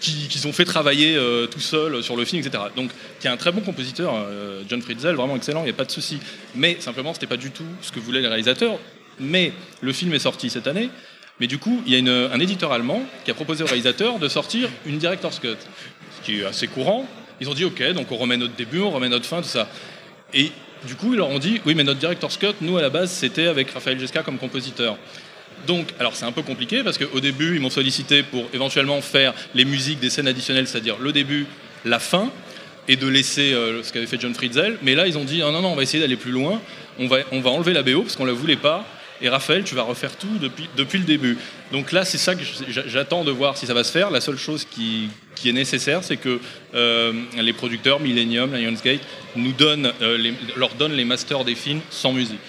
qui- 0.00 0.28
qu'ils 0.28 0.46
ont 0.46 0.52
fait 0.52 0.64
travailler 0.64 1.16
euh, 1.16 1.46
tout 1.46 1.60
seul 1.60 2.02
sur 2.02 2.16
le 2.16 2.24
film, 2.24 2.42
etc. 2.44 2.64
Donc, 2.76 2.90
qui 3.20 3.26
est 3.26 3.30
un 3.30 3.36
très 3.36 3.52
bon 3.52 3.60
compositeur, 3.60 4.14
euh, 4.14 4.62
John 4.68 4.80
Friedzel, 4.82 5.14
vraiment 5.14 5.36
excellent, 5.36 5.60
il 5.60 5.64
n'y 5.64 5.70
a 5.70 5.74
pas 5.74 5.84
de 5.84 5.90
souci. 5.92 6.18
Mais 6.54 6.76
simplement, 6.80 7.12
c'était 7.14 7.26
pas 7.26 7.36
du 7.36 7.50
tout 7.50 7.64
ce 7.82 7.92
que 7.92 8.00
voulaient 8.00 8.20
les 8.22 8.28
réalisateurs. 8.28 8.78
Mais 9.18 9.52
le 9.80 9.92
film 9.92 10.12
est 10.14 10.18
sorti 10.18 10.50
cette 10.50 10.66
année. 10.66 10.90
Mais 11.40 11.46
du 11.46 11.58
coup, 11.58 11.82
il 11.86 11.92
y 11.94 11.96
a 12.08 12.12
un 12.32 12.40
éditeur 12.40 12.72
allemand 12.72 13.02
qui 13.24 13.30
a 13.30 13.34
proposé 13.34 13.62
au 13.62 13.66
réalisateur 13.66 14.18
de 14.18 14.26
sortir 14.28 14.70
une 14.86 14.96
director's 14.98 15.38
cut, 15.38 15.48
ce 16.18 16.24
qui 16.24 16.40
est 16.40 16.44
assez 16.44 16.66
courant. 16.66 17.06
Ils 17.42 17.48
ont 17.50 17.54
dit 17.54 17.64
OK, 17.64 17.82
donc 17.92 18.10
on 18.10 18.16
remet 18.16 18.38
notre 18.38 18.54
début, 18.56 18.80
on 18.80 18.90
remet 18.90 19.10
notre 19.10 19.26
fin, 19.26 19.42
tout 19.42 19.48
ça. 19.48 19.68
Et 20.32 20.50
du 20.86 20.94
coup, 20.94 21.12
ils 21.12 21.18
leur 21.18 21.28
ont 21.28 21.38
dit 21.38 21.60
oui, 21.66 21.74
mais 21.74 21.84
notre 21.84 22.00
director's 22.00 22.38
cut, 22.38 22.54
nous 22.62 22.78
à 22.78 22.82
la 22.82 22.88
base, 22.88 23.10
c'était 23.10 23.48
avec 23.48 23.70
Raphaël 23.70 24.00
Jesca 24.00 24.22
comme 24.22 24.38
compositeur. 24.38 24.96
Donc, 25.66 25.88
alors 25.98 26.14
c'est 26.14 26.24
un 26.24 26.32
peu 26.32 26.42
compliqué 26.42 26.82
parce 26.82 26.98
qu'au 26.98 27.20
début, 27.20 27.56
ils 27.56 27.60
m'ont 27.60 27.70
sollicité 27.70 28.22
pour 28.22 28.46
éventuellement 28.52 29.00
faire 29.00 29.34
les 29.54 29.64
musiques 29.64 30.00
des 30.00 30.10
scènes 30.10 30.28
additionnelles, 30.28 30.68
c'est-à-dire 30.68 30.96
le 30.98 31.12
début, 31.12 31.46
la 31.84 31.98
fin, 31.98 32.30
et 32.88 32.96
de 32.96 33.06
laisser 33.06 33.52
euh, 33.52 33.82
ce 33.82 33.92
qu'avait 33.92 34.06
fait 34.06 34.20
John 34.20 34.34
Friedzel. 34.34 34.78
Mais 34.82 34.94
là, 34.94 35.06
ils 35.06 35.18
ont 35.18 35.24
dit 35.24 35.40
non, 35.40 35.52
non, 35.52 35.62
non, 35.62 35.72
on 35.72 35.76
va 35.76 35.82
essayer 35.82 36.00
d'aller 36.00 36.16
plus 36.16 36.32
loin. 36.32 36.60
On 36.98 37.06
va, 37.06 37.18
on 37.32 37.40
va 37.40 37.50
enlever 37.50 37.72
la 37.72 37.82
BO 37.82 38.02
parce 38.02 38.16
qu'on 38.16 38.24
la 38.24 38.32
voulait 38.32 38.56
pas. 38.56 38.84
Et 39.22 39.28
Raphaël, 39.28 39.64
tu 39.64 39.74
vas 39.74 39.82
refaire 39.82 40.16
tout 40.16 40.38
depuis, 40.40 40.68
depuis 40.76 40.98
le 40.98 41.04
début. 41.04 41.38
Donc 41.72 41.92
là, 41.92 42.04
c'est 42.04 42.18
ça 42.18 42.34
que 42.34 42.42
j'attends 42.68 43.24
de 43.24 43.30
voir 43.30 43.56
si 43.56 43.66
ça 43.66 43.72
va 43.72 43.82
se 43.82 43.90
faire. 43.90 44.10
La 44.10 44.20
seule 44.20 44.36
chose 44.36 44.66
qui, 44.70 45.08
qui 45.34 45.48
est 45.48 45.52
nécessaire, 45.52 46.04
c'est 46.04 46.18
que 46.18 46.38
euh, 46.74 47.12
les 47.40 47.52
producteurs, 47.54 47.98
Millennium, 47.98 48.54
Lionsgate, 48.54 49.00
nous 49.34 49.52
donnent, 49.52 49.90
euh, 50.02 50.32
leur 50.56 50.74
donnent 50.74 50.92
les 50.92 51.06
masters 51.06 51.44
des 51.44 51.54
films 51.54 51.80
sans 51.90 52.12
musique. 52.12 52.40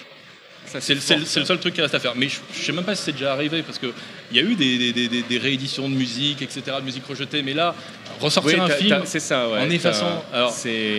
C'est 0.80 0.94
le, 0.94 1.00
seul 1.46 1.58
truc 1.58 1.74
qui 1.74 1.80
reste 1.80 1.94
à 1.94 2.00
faire. 2.00 2.14
Mais 2.16 2.28
je, 2.28 2.36
je 2.54 2.64
sais 2.64 2.72
même 2.72 2.84
pas 2.84 2.94
si 2.94 3.02
c'est 3.04 3.12
déjà 3.12 3.32
arrivé 3.32 3.62
parce 3.62 3.78
qu'il 3.78 3.92
y 4.32 4.38
a 4.38 4.42
eu 4.42 4.54
des, 4.54 4.78
des- 4.78 4.92
des- 4.92 5.08
des- 5.08 5.22
des 5.22 5.38
rééditions 5.38 5.88
de 5.88 5.94
musique, 5.94 6.42
etc., 6.42 6.62
de 6.80 6.84
musique 6.84 7.06
rejetée. 7.06 7.42
Mais 7.42 7.54
là, 7.54 7.74
ressortir 8.20 8.54
Oui, 8.58 8.60
un 8.72 8.74
film 8.74 8.88
ça, 9.20 9.48
ouais, 9.48 9.60
en 9.60 9.70
effaçant. 9.70 10.24
Alors, 10.32 10.52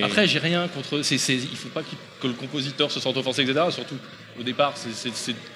après, 0.03 0.27
j'ai 0.27 0.39
rien 0.39 0.67
contre. 0.67 1.03
il 1.33 1.57
faut 1.57 1.69
pas 1.69 1.83
qu'il- 1.83 1.97
que 2.21 2.27
le 2.27 2.33
compositeur 2.33 2.91
se 2.91 2.99
sente 2.99 3.15
offensé, 3.17 3.43
etc. 3.43 3.59
Surtout 3.71 3.95
au 4.39 4.43
départ, 4.43 4.73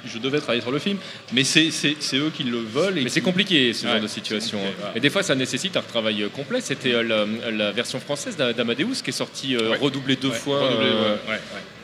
je 0.06 0.18
devais 0.18 0.40
travailler 0.40 0.62
sur 0.62 0.72
le 0.72 0.80
film. 0.80 0.98
Mais 1.32 1.44
c'est 1.44 1.70
eux 2.16 2.32
qui 2.36 2.44
le 2.44 2.58
veulent. 2.60 2.98
Et 2.98 3.03
Mais 3.03 3.10
c'est 3.10 3.22
compliqué 3.22 3.74
ce 3.74 3.86
Ouais, 3.86 3.94
genre 3.94 4.02
de 4.02 4.08
situation. 4.08 4.60
voilà. 4.80 4.95
Et 4.95 5.00
des 5.00 5.10
fois, 5.10 5.24
ça 5.24 5.36
nécessite 5.36 5.78
un 5.78 5.82
retravail 5.82 6.24
euh, 6.24 6.30
complet. 6.30 6.62
C'était 6.62 6.94
euh, 6.94 7.03
la, 7.03 7.52
la 7.52 7.72
version 7.72 8.00
française 8.00 8.36
d'A- 8.36 8.53
d'Amadeus 8.53 9.02
qui 9.03 9.10
est 9.10 9.14
sortie 9.14 9.56
euh, 9.56 9.72
Ouais. 9.72 9.78
redoublée 9.78 10.16
deux 10.16 10.30
Ouais, 10.30 10.36
fois. 10.36 10.68
redoublée, 10.68 10.88
euh, 10.88 11.16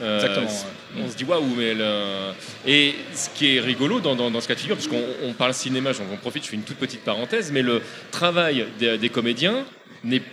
euh, 0.01 0.15
Exactement. 0.19 0.49
On 1.05 1.09
se 1.09 1.15
dit 1.15 1.23
waouh, 1.23 1.55
mais 1.55 1.73
le- 1.73 2.31
et 2.65 2.95
ce 3.13 3.29
qui 3.29 3.55
est 3.55 3.59
rigolo 3.59 3.99
dans, 3.99 4.15
dans- 4.15 4.31
dans 4.31 4.41
ce 4.41 4.47
cas 4.47 4.55
de 4.55 4.59
figure, 4.59 4.75
parce 4.75 4.87
qu'on 4.87 5.03
on 5.23 5.33
parle 5.33 5.53
cinéma, 5.53 5.93
j'en 5.93 6.03
j'en 6.09 6.17
profite, 6.17 6.43
je 6.43 6.49
fais 6.49 6.55
une 6.55 6.63
toute 6.63 6.77
petite 6.77 7.01
parenthèse, 7.01 7.51
mais 7.51 7.61
le 7.61 7.81
travail 8.11 8.65
des, 8.79 8.97
des 8.97 9.09
comédiens 9.09 9.63
n'est 10.03 10.19
pas 10.19 10.25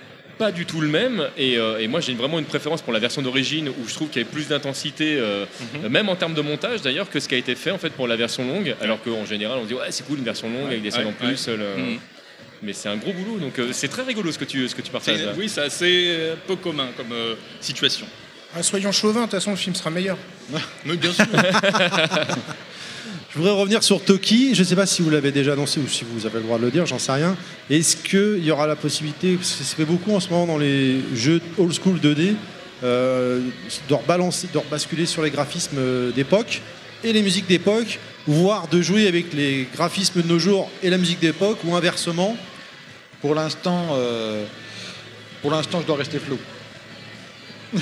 du 0.54 0.66
tout 0.66 0.80
le 0.82 0.88
même 0.88 1.28
et, 1.38 1.56
euh, 1.56 1.78
et 1.80 1.88
moi 1.88 2.00
j'ai 2.00 2.12
vraiment 2.14 2.38
une 2.38 2.44
préférence 2.44 2.82
pour 2.82 2.92
la 2.92 2.98
version 2.98 3.22
d'origine 3.22 3.70
où 3.70 3.88
je 3.88 3.94
trouve 3.94 4.08
qu'il 4.10 4.20
y 4.20 4.24
avait 4.24 4.30
plus 4.30 4.48
d'intensité 4.48 5.16
euh, 5.18 5.46
Mhm. 5.82 5.88
même 5.88 6.08
en 6.10 6.14
termes 6.16 6.34
de 6.34 6.42
montage 6.42 6.82
d'ailleurs 6.82 7.08
que 7.08 7.20
ce 7.20 7.26
qui 7.28 7.34
a 7.34 7.38
été 7.38 7.54
fait 7.54 7.70
en 7.70 7.78
fait 7.78 7.88
pour 7.90 8.06
la 8.06 8.16
version 8.16 8.46
longue 8.46 8.76
alors 8.82 9.02
qu'en 9.02 9.24
général 9.24 9.58
on 9.62 9.64
dit 9.64 9.72
ouais 9.74 9.86
c'est 9.90 10.06
cool 10.06 10.18
une 10.18 10.24
version 10.24 10.48
longue 10.50 10.66
avec 10.66 10.82
des 10.82 10.90
scènes 10.90 11.04
Ouais, 11.06 11.08
en 11.08 11.12
plus 11.26 11.46
ouais. 11.48 11.56
le- 11.56 11.76
Mhm. 11.82 11.98
mais 12.62 12.74
c'est 12.74 12.90
un 12.90 12.96
gros 12.96 13.14
boulot 13.14 13.38
donc 13.38 13.58
euh, 13.58 13.70
c'est 13.72 13.88
très 13.88 14.02
rigolo 14.02 14.30
ce 14.30 14.38
que 14.38 14.44
tu, 14.44 14.68
ce 14.68 14.74
que 14.74 14.82
tu 14.82 14.90
partages 14.90 15.22
là. 15.24 15.32
Oui, 15.38 15.48
c'est 15.48 15.62
assez 15.62 16.06
euh, 16.08 16.34
peu 16.46 16.56
commun 16.56 16.88
comme 16.98 17.12
euh, 17.12 17.34
situation. 17.60 18.06
Ah, 18.54 18.62
soyons 18.62 18.92
chauvins, 18.92 19.20
de 19.20 19.24
toute 19.26 19.32
façon 19.32 19.50
le 19.52 19.56
film 19.56 19.74
sera 19.74 19.90
meilleur. 19.90 20.16
Mais 20.84 20.96
bien 20.96 21.12
sûr. 21.12 21.24
Je 23.36 23.42
voudrais 23.42 23.60
revenir 23.60 23.82
sur 23.82 24.02
Toki. 24.02 24.54
Je 24.54 24.62
ne 24.62 24.64
sais 24.66 24.76
pas 24.76 24.86
si 24.86 25.02
vous 25.02 25.10
l'avez 25.10 25.30
déjà 25.30 25.52
annoncé 25.52 25.78
ou 25.78 25.86
si 25.86 26.06
vous 26.10 26.24
avez 26.24 26.38
le 26.38 26.44
droit 26.44 26.56
de 26.56 26.64
le 26.64 26.70
dire, 26.70 26.86
j'en 26.86 26.98
sais 26.98 27.12
rien. 27.12 27.36
Est-ce 27.68 27.94
qu'il 27.94 28.42
y 28.42 28.50
aura 28.50 28.66
la 28.66 28.76
possibilité, 28.76 29.34
parce 29.34 29.50
que 29.50 29.58
ça 29.58 29.64
se 29.64 29.76
fait 29.76 29.84
beaucoup 29.84 30.14
en 30.14 30.20
ce 30.20 30.30
moment 30.30 30.46
dans 30.46 30.56
les 30.56 31.02
jeux 31.14 31.42
old 31.58 31.74
school 31.74 31.98
2D, 31.98 32.32
euh, 32.82 33.42
de, 33.90 33.94
rebalancer, 33.94 34.48
de 34.50 34.56
rebasculer 34.56 35.04
sur 35.04 35.22
les 35.22 35.28
graphismes 35.28 35.76
euh, 35.76 36.12
d'époque 36.12 36.62
et 37.04 37.12
les 37.12 37.20
musiques 37.20 37.46
d'époque, 37.46 37.98
voire 38.26 38.68
de 38.68 38.80
jouer 38.80 39.06
avec 39.06 39.34
les 39.34 39.68
graphismes 39.70 40.22
de 40.22 40.28
nos 40.28 40.38
jours 40.38 40.70
et 40.82 40.88
la 40.88 40.96
musique 40.96 41.20
d'époque, 41.20 41.58
ou 41.66 41.76
inversement? 41.76 42.38
Pour 43.20 43.34
l'instant, 43.34 43.88
euh, 43.96 44.46
pour 45.42 45.50
l'instant, 45.50 45.82
je 45.82 45.86
dois 45.86 45.96
rester 45.96 46.18
flou. 46.18 46.38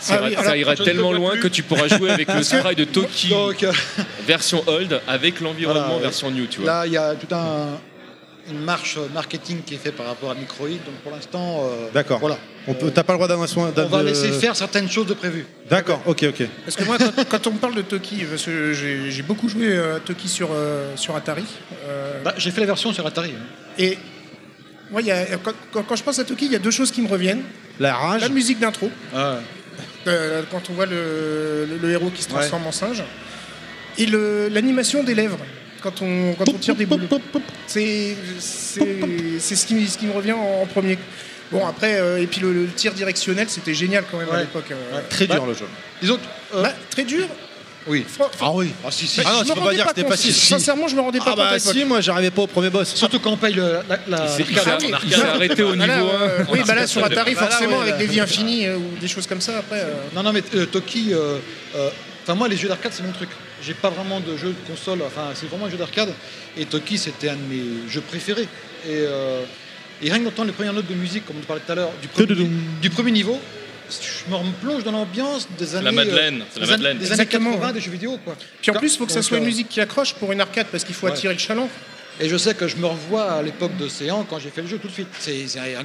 Ça, 0.00 0.20
Ah 0.20 0.24
oui, 0.24 0.32
ira, 0.60 0.70
alors, 0.72 0.84
tellement 0.84 1.12
loin 1.12 1.32
plus. 1.32 1.40
que 1.42 1.48
tu 1.48 1.62
pourras 1.62 1.88
jouer 1.88 2.10
avec 2.10 2.32
le 2.32 2.42
sprite 2.42 2.78
de 2.78 2.84
Toki 2.84 3.28
Donc, 3.30 3.62
euh, 3.62 3.72
version 4.26 4.62
old 4.66 5.00
avec 5.08 5.40
l'environnement 5.40 5.86
Voilà, 5.86 6.02
version 6.02 6.30
new 6.30 6.46
tu 6.46 6.60
vois. 6.60 6.66
Là, 6.70 6.86
il 6.86 6.92
y 6.92 6.96
a 6.96 7.14
tout 7.14 7.32
un 7.34 7.78
une 8.50 8.60
marche 8.60 8.96
marketing 9.12 9.58
qui 9.62 9.74
est 9.74 9.78
faite 9.78 9.94
par 9.94 10.06
rapport 10.06 10.30
à 10.30 10.34
Microïd. 10.34 10.78
Donc 10.84 10.94
pour 11.02 11.12
l'instant, 11.12 11.64
euh, 11.64 11.88
D'accord. 11.92 12.18
Voilà. 12.18 12.38
On 12.66 12.72
peut, 12.74 12.90
t'as 12.90 13.02
pas 13.02 13.12
le 13.12 13.18
droit 13.18 13.28
d'un 13.28 13.46
soin. 13.46 13.70
On 13.76 13.84
va 13.86 14.02
laisser 14.02 14.30
faire 14.32 14.56
certaines 14.56 14.88
choses 14.90 15.06
de 15.06 15.12
prévues. 15.14 15.46
D'accord, 15.68 16.00
ok, 16.06 16.24
ok. 16.30 16.46
Parce 16.64 16.76
que 16.76 16.84
moi, 16.84 16.96
quand, 16.98 17.24
quand 17.28 17.46
on 17.46 17.52
me 17.52 17.58
parle 17.58 17.74
de 17.74 17.82
Toki, 17.82 18.24
parce 18.24 18.44
que 18.44 18.72
j'ai 18.72 19.10
j'ai 19.10 19.22
beaucoup 19.22 19.48
joué 19.50 19.76
à 19.78 20.00
Toki 20.00 20.28
sur, 20.28 20.48
euh, 20.52 20.96
sur 20.96 21.14
Atari. 21.14 21.44
euh, 21.88 22.22
Bah, 22.24 22.34
j'ai 22.38 22.50
fait 22.50 22.60
la 22.60 22.66
version 22.68 22.90
sur 22.92 23.06
Atari. 23.06 23.32
Et 23.78 23.98
moi, 24.90 25.00
il 25.02 25.06
y 25.08 25.10
a- 25.12 25.26
quand, 25.72 25.96
je 25.96 26.02
pense 26.02 26.18
à 26.18 26.24
Toki, 26.24 26.46
il 26.46 26.52
y 26.52 26.56
a 26.56 26.58
deux 26.58 26.70
choses 26.70 26.90
qui 26.90 27.02
me 27.02 27.08
reviennent. 27.08 27.42
La 27.80 27.94
rage. 27.94 28.22
La 28.22 28.28
musique 28.28 28.58
d'intro. 28.58 28.90
Ah 29.14 29.38
Euh, 30.06 30.42
quand 30.50 30.62
on 30.70 30.72
voit 30.72 30.86
le, 30.86 31.66
le- 31.68 31.78
le 31.80 31.90
héros 31.92 32.10
qui 32.10 32.22
se 32.22 32.28
transforme 32.28 32.66
en 32.66 32.72
singe. 32.72 33.02
Et 33.98 34.06
l'animation 34.06 35.02
des 35.02 35.14
lèvres. 35.14 35.38
Quand 35.82 36.02
on, 36.02 36.34
quand 36.34 36.48
on 36.48 36.58
tire 36.58 36.74
des 36.74 36.86
boules. 36.86 37.06
C'est 37.66 38.16
ce 38.40 39.66
qui, 39.66 39.86
ce 39.88 39.98
qui 39.98 40.06
me 40.06 40.12
revient 40.12 40.32
en, 40.32 40.62
en 40.62 40.66
premier. 40.66 40.98
Bon, 41.52 41.66
après, 41.66 41.98
euh, 42.00 42.20
et 42.20 42.26
puis 42.26 42.40
le, 42.40 42.52
le 42.52 42.66
tir 42.66 42.92
directionnel, 42.92 43.46
c'était 43.48 43.74
génial 43.74 44.04
quand 44.10 44.18
même 44.18 44.30
à 44.30 44.40
l'époque. 44.40 44.70
euh. 44.70 44.96
Ouais, 44.96 45.02
très 45.08 45.26
dur, 45.26 45.46
le 45.46 45.54
jeu. 45.54 45.64
Disons 46.00 46.18
Bah, 46.52 46.72
très 46.90 47.04
dur 47.04 47.26
Oui. 47.88 48.04
Ah 48.40 48.50
oui. 48.52 48.70
Ah 48.84 48.90
si, 48.90 49.06
si. 49.06 49.20
Ah 49.24 49.32
non, 49.32 49.38
Je 49.40 49.44
tu 49.44 49.48
me 49.48 49.54
peux 49.54 49.54
pas 49.54 49.60
rendais 49.64 49.74
dire 49.76 49.84
que 49.84 49.88
c'était 49.90 50.02
compte. 50.02 50.10
facile. 50.12 50.32
Si. 50.34 50.46
Sincèrement, 50.46 50.88
je 50.88 50.94
me 50.96 51.00
rendais 51.00 51.18
pas 51.18 51.24
Ah 51.28 51.34
bah 51.36 51.44
compte. 51.44 51.52
à 51.54 51.58
si, 51.58 51.72
l'époque. 51.72 51.88
moi 51.88 52.00
j'arrivais 52.00 52.30
pas 52.30 52.42
au 52.42 52.46
premier 52.46 52.70
boss. 52.70 52.94
Surtout 52.94 53.18
quand 53.20 53.32
on 53.32 53.36
paye 53.36 53.54
le, 53.54 53.78
la, 53.88 53.98
il 54.06 54.10
la- 54.10 54.22
Ah 54.22 54.36
oui. 54.38 54.44
il 55.04 55.12
s'est 55.14 55.22
arrêté 55.22 55.62
au 55.62 55.74
Bah 55.74 55.86
là, 55.86 55.96
niveau 55.96 56.10
euh, 56.10 56.40
1. 56.48 56.52
Oui, 56.52 56.60
bah 56.66 56.74
là, 56.74 56.86
sur 56.86 57.04
Atari, 57.04 57.34
Bah 57.34 57.40
là, 57.42 57.46
forcément, 57.48 57.76
ouais, 57.76 57.82
avec 57.82 57.92
là. 57.94 57.98
des 57.98 58.06
vies 58.06 58.20
infinies 58.20 58.66
euh, 58.66 58.76
ou 58.76 58.98
des 59.00 59.08
choses 59.08 59.26
comme 59.26 59.40
ça, 59.40 59.58
après. 59.58 59.80
euh, 59.80 59.94
Non, 60.14 60.22
non, 60.22 60.32
mais 60.32 60.42
euh, 60.54 60.66
Toki, 60.66 61.12
euh, 61.12 61.38
euh, 61.76 61.90
enfin 62.24 62.34
moi, 62.34 62.48
les 62.48 62.56
jeux 62.56 62.68
d'arcade, 62.68 62.92
c'est 62.94 63.02
mon 63.02 63.12
truc. 63.12 63.30
J'ai 63.62 63.74
pas 63.74 63.90
vraiment 63.90 64.20
de 64.20 64.36
jeux 64.36 64.54
de 64.54 64.70
console, 64.70 65.00
enfin, 65.06 65.30
c'est 65.34 65.48
vraiment 65.48 65.66
un 65.66 65.70
jeu 65.70 65.76
d'arcade. 65.78 66.12
Et 66.56 66.64
Toki, 66.66 66.98
c'était 66.98 67.30
un 67.30 67.36
de 67.36 67.42
mes 67.48 67.88
jeux 67.90 68.02
préférés. 68.02 68.48
Et, 68.86 68.90
euh, 68.90 69.42
et 70.02 70.10
rien 70.10 70.20
que 70.20 70.24
d'entendre 70.24 70.46
les 70.48 70.52
premières 70.54 70.72
notes 70.74 70.86
de 70.86 70.94
musique, 70.94 71.26
comme 71.26 71.36
on 71.42 71.44
parlait 71.44 71.62
tout 71.66 71.72
à 71.72 71.74
l'heure, 71.74 71.90
du, 72.00 72.06
premier- 72.08 72.48
du 72.80 72.90
premier 72.90 73.10
niveau, 73.10 73.40
je 73.90 74.30
me 74.30 74.36
replonge 74.36 74.84
dans 74.84 74.92
l'ambiance 74.92 75.48
des 75.58 75.74
années. 75.74 75.84
la 75.86 75.92
Madeleine, 75.92 76.40
euh, 76.42 76.44
c'est 76.52 76.60
la 76.60 76.66
des 76.66 76.72
an- 76.72 76.76
Madeleine. 76.76 76.98
Des 76.98 77.04
années 77.12 77.22
Exactement. 77.22 77.50
80 77.52 77.72
des 77.72 77.80
jeux 77.80 77.90
vidéo, 77.90 78.18
quoi. 78.24 78.36
Puis 78.62 78.70
en 78.70 78.74
plus, 78.74 78.94
il 78.94 78.98
faut 78.98 79.06
que 79.06 79.12
ça 79.12 79.22
soit 79.22 79.38
une 79.38 79.44
euh, 79.44 79.46
musique 79.46 79.68
qui 79.68 79.80
accroche 79.80 80.14
pour 80.14 80.32
une 80.32 80.40
arcade 80.40 80.66
parce 80.70 80.84
qu'il 80.84 80.94
faut 80.94 81.06
Ouais. 81.06 81.12
attirer 81.12 81.32
le 81.34 81.38
chaland. 81.40 81.68
Et 82.20 82.28
je 82.28 82.36
sais 82.36 82.52
que 82.52 82.66
je 82.66 82.74
me 82.78 82.86
revois 82.86 83.30
à 83.30 83.42
l'époque 83.42 83.76
d'Océan 83.76 84.26
quand 84.28 84.40
j'ai 84.40 84.50
fait 84.50 84.62
le 84.62 84.66
jeu 84.66 84.78
tout 84.78 84.88
de 84.88 84.92
suite. 84.92 85.06
C'est 85.20 85.44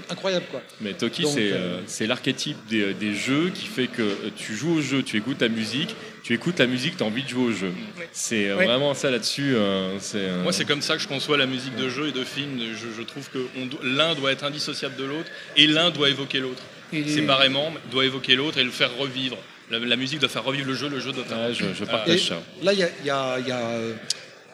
incroyable, 0.10 0.46
quoi. 0.50 0.64
Mais 0.82 0.94
Toki, 0.94 1.28
c'est 1.28 1.52
euh, 1.52 1.56
euh, 1.56 1.80
c'est 1.86 2.08
l'archétype 2.08 2.58
des, 2.68 2.96
des 2.96 3.14
jeux 3.14 3.52
qui 3.54 3.68
fait 3.68 3.86
que 3.86 4.02
euh, 4.02 4.16
tu 4.36 4.56
joues 4.56 4.78
au 4.80 4.82
jeu, 4.82 5.04
tu 5.04 5.16
écoutes 5.18 5.40
la 5.44 5.48
musique, 5.50 5.96
tu 6.24 6.34
écoutes 6.34 6.58
la 6.58 6.66
musique, 6.66 6.98
tu 6.98 7.04
as 7.04 7.06
envie 7.06 7.22
de 7.22 7.30
jouer 7.30 7.44
au 7.44 7.52
jeu. 7.52 7.72
C'est 8.14 8.50
euh, 8.50 8.56
vraiment 8.56 8.96
ça 8.96 9.12
là-dessus. 9.12 9.54
euh, 9.56 10.00
euh, 10.16 10.42
Moi, 10.42 10.52
c'est 10.54 10.66
comme 10.66 10.82
ça 10.82 10.96
que 10.96 11.04
je 11.04 11.08
conçois 11.08 11.38
la 11.38 11.46
musique 11.46 11.76
de 11.76 11.88
jeu 11.88 12.08
et 12.08 12.12
de 12.12 12.24
film. 12.24 12.60
Je, 12.60 12.88
je 13.00 13.04
trouve 13.04 13.30
que 13.30 13.38
do- 13.66 13.80
l'un 13.84 14.16
doit 14.16 14.32
être 14.32 14.44
indissociable 14.44 14.96
de 14.96 15.04
l'autre 15.04 15.30
et 15.56 15.68
l'un 15.68 15.92
doit 15.92 16.10
évoquer 16.10 16.40
l'autre. 16.40 16.64
Et- 16.94 17.08
Séparément, 17.10 17.72
doit 17.92 18.06
évoquer 18.06 18.36
l'autre 18.36 18.58
et 18.60 18.64
le 18.64 18.72
faire 18.72 18.96
revivre. 18.98 19.38
La, 19.72 19.80
la 19.80 19.96
musique 19.96 20.20
doit 20.20 20.30
faire 20.30 20.44
revivre 20.44 20.68
le 20.68 20.76
jeu, 20.76 20.90
le 20.90 21.00
jeu 21.00 21.12
doit 21.12 21.24
faire 21.24 21.38
Ouais, 21.40 21.54
je, 21.54 21.84
partage 21.86 22.16
Et 22.16 22.18
ça. 22.20 22.42
là, 22.62 22.74
il 22.74 22.80
y 22.80 22.84
a, 22.84 22.90
il 23.02 23.06
y 23.08 23.10
a- 23.10 23.40
il 23.40 23.48
y 23.48 23.52
a, 23.52 23.58
euh, 23.60 23.94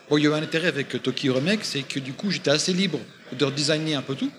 bon, 0.09 0.17
il 0.17 0.23
y 0.23 0.27
a 0.27 0.29
eu 0.29 0.33
un 0.33 0.41
intérêt 0.43 0.67
avec 0.67 1.01
Toki 1.03 1.29
Remake, 1.29 1.61
c'est 1.63 1.81
que 1.81 1.99
du 1.99 2.13
coup, 2.13 2.31
j'étais 2.31 2.51
assez 2.51 2.73
libre 2.73 2.99
de 3.37 3.43
redesigner 3.45 3.95
un 3.95 4.01
peu 4.01 4.15
tout. 4.15 4.31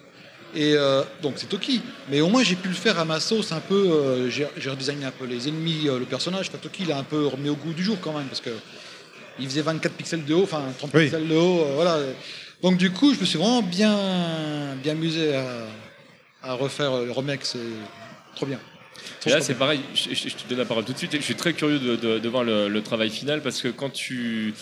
Et 0.55 0.75
euh, 0.75 1.03
donc, 1.23 1.35
c'est 1.37 1.49
Toki. 1.49 1.81
Mais 2.11 2.21
au 2.21 2.29
moins, 2.29 2.43
j'ai 2.43 2.57
pu 2.57 2.69
le 2.69 2.75
faire 2.75 2.99
à 2.99 3.05
ma 3.05 3.21
sauce 3.21 3.53
un 3.53 3.61
peu. 3.61 3.75
euh, 3.93 4.31
j'ai 4.31 4.47
j'ai 4.57 4.71
redesigné 4.71 5.05
un 5.05 5.13
peu 5.13 5.25
les 5.25 5.47
ennemis, 5.49 5.83
euh, 5.89 5.99
le 5.99 6.07
personnage. 6.07 6.49
Enfin, 6.49 6.59
Toki, 6.61 6.83
il 6.85 6.93
a 6.93 6.99
un 6.99 7.05
peu 7.05 7.27
remis 7.27 7.51
au 7.51 7.55
goût 7.57 7.73
du 7.73 7.85
jour 7.85 7.99
quand 8.01 8.13
même, 8.13 8.27
parce 8.27 8.41
que 8.41 8.51
il 9.39 9.47
faisait 9.47 9.63
24 9.63 9.93
pixels 9.95 10.25
de 10.25 10.35
haut, 10.35 10.43
enfin 10.43 10.63
30 10.79 10.91
Oui. 10.95 11.05
pixels 11.05 11.29
de 11.29 11.35
haut, 11.37 11.61
euh, 11.61 11.73
voilà. 11.77 11.99
Donc, 12.63 12.79
du 12.79 12.91
coup, 12.91 13.15
je 13.15 13.21
me 13.21 13.25
suis 13.25 13.39
vraiment 13.39 13.63
bien, 13.63 13.97
bien 14.83 14.93
amusé 14.93 15.35
à, 15.37 15.45
à 16.43 16.55
refaire 16.55 16.93
euh, 16.93 17.07
le 17.07 17.13
remake. 17.13 17.45
C'est 17.45 17.59
trop 18.35 18.47
bien. 18.47 18.59
Et 19.27 19.31
là, 19.31 19.41
c'est 19.41 19.55
pareil, 19.55 19.81
je, 19.95 20.11
te 20.29 20.49
donne 20.49 20.59
la 20.59 20.65
parole 20.67 20.85
tout 20.85 20.93
de 20.93 20.99
suite. 20.99 21.13
Je 21.17 21.21
suis 21.23 21.35
très 21.35 21.53
curieux 21.55 21.79
de, 21.79 21.97
de- 21.97 22.19
de 22.19 22.29
voir 22.29 22.45
le, 22.45 22.69
le 22.69 22.83
travail 22.83 23.09
final 23.11 23.41
parce 23.43 23.61
que 23.63 23.69
quand 23.69 23.91
tu, 23.91 24.53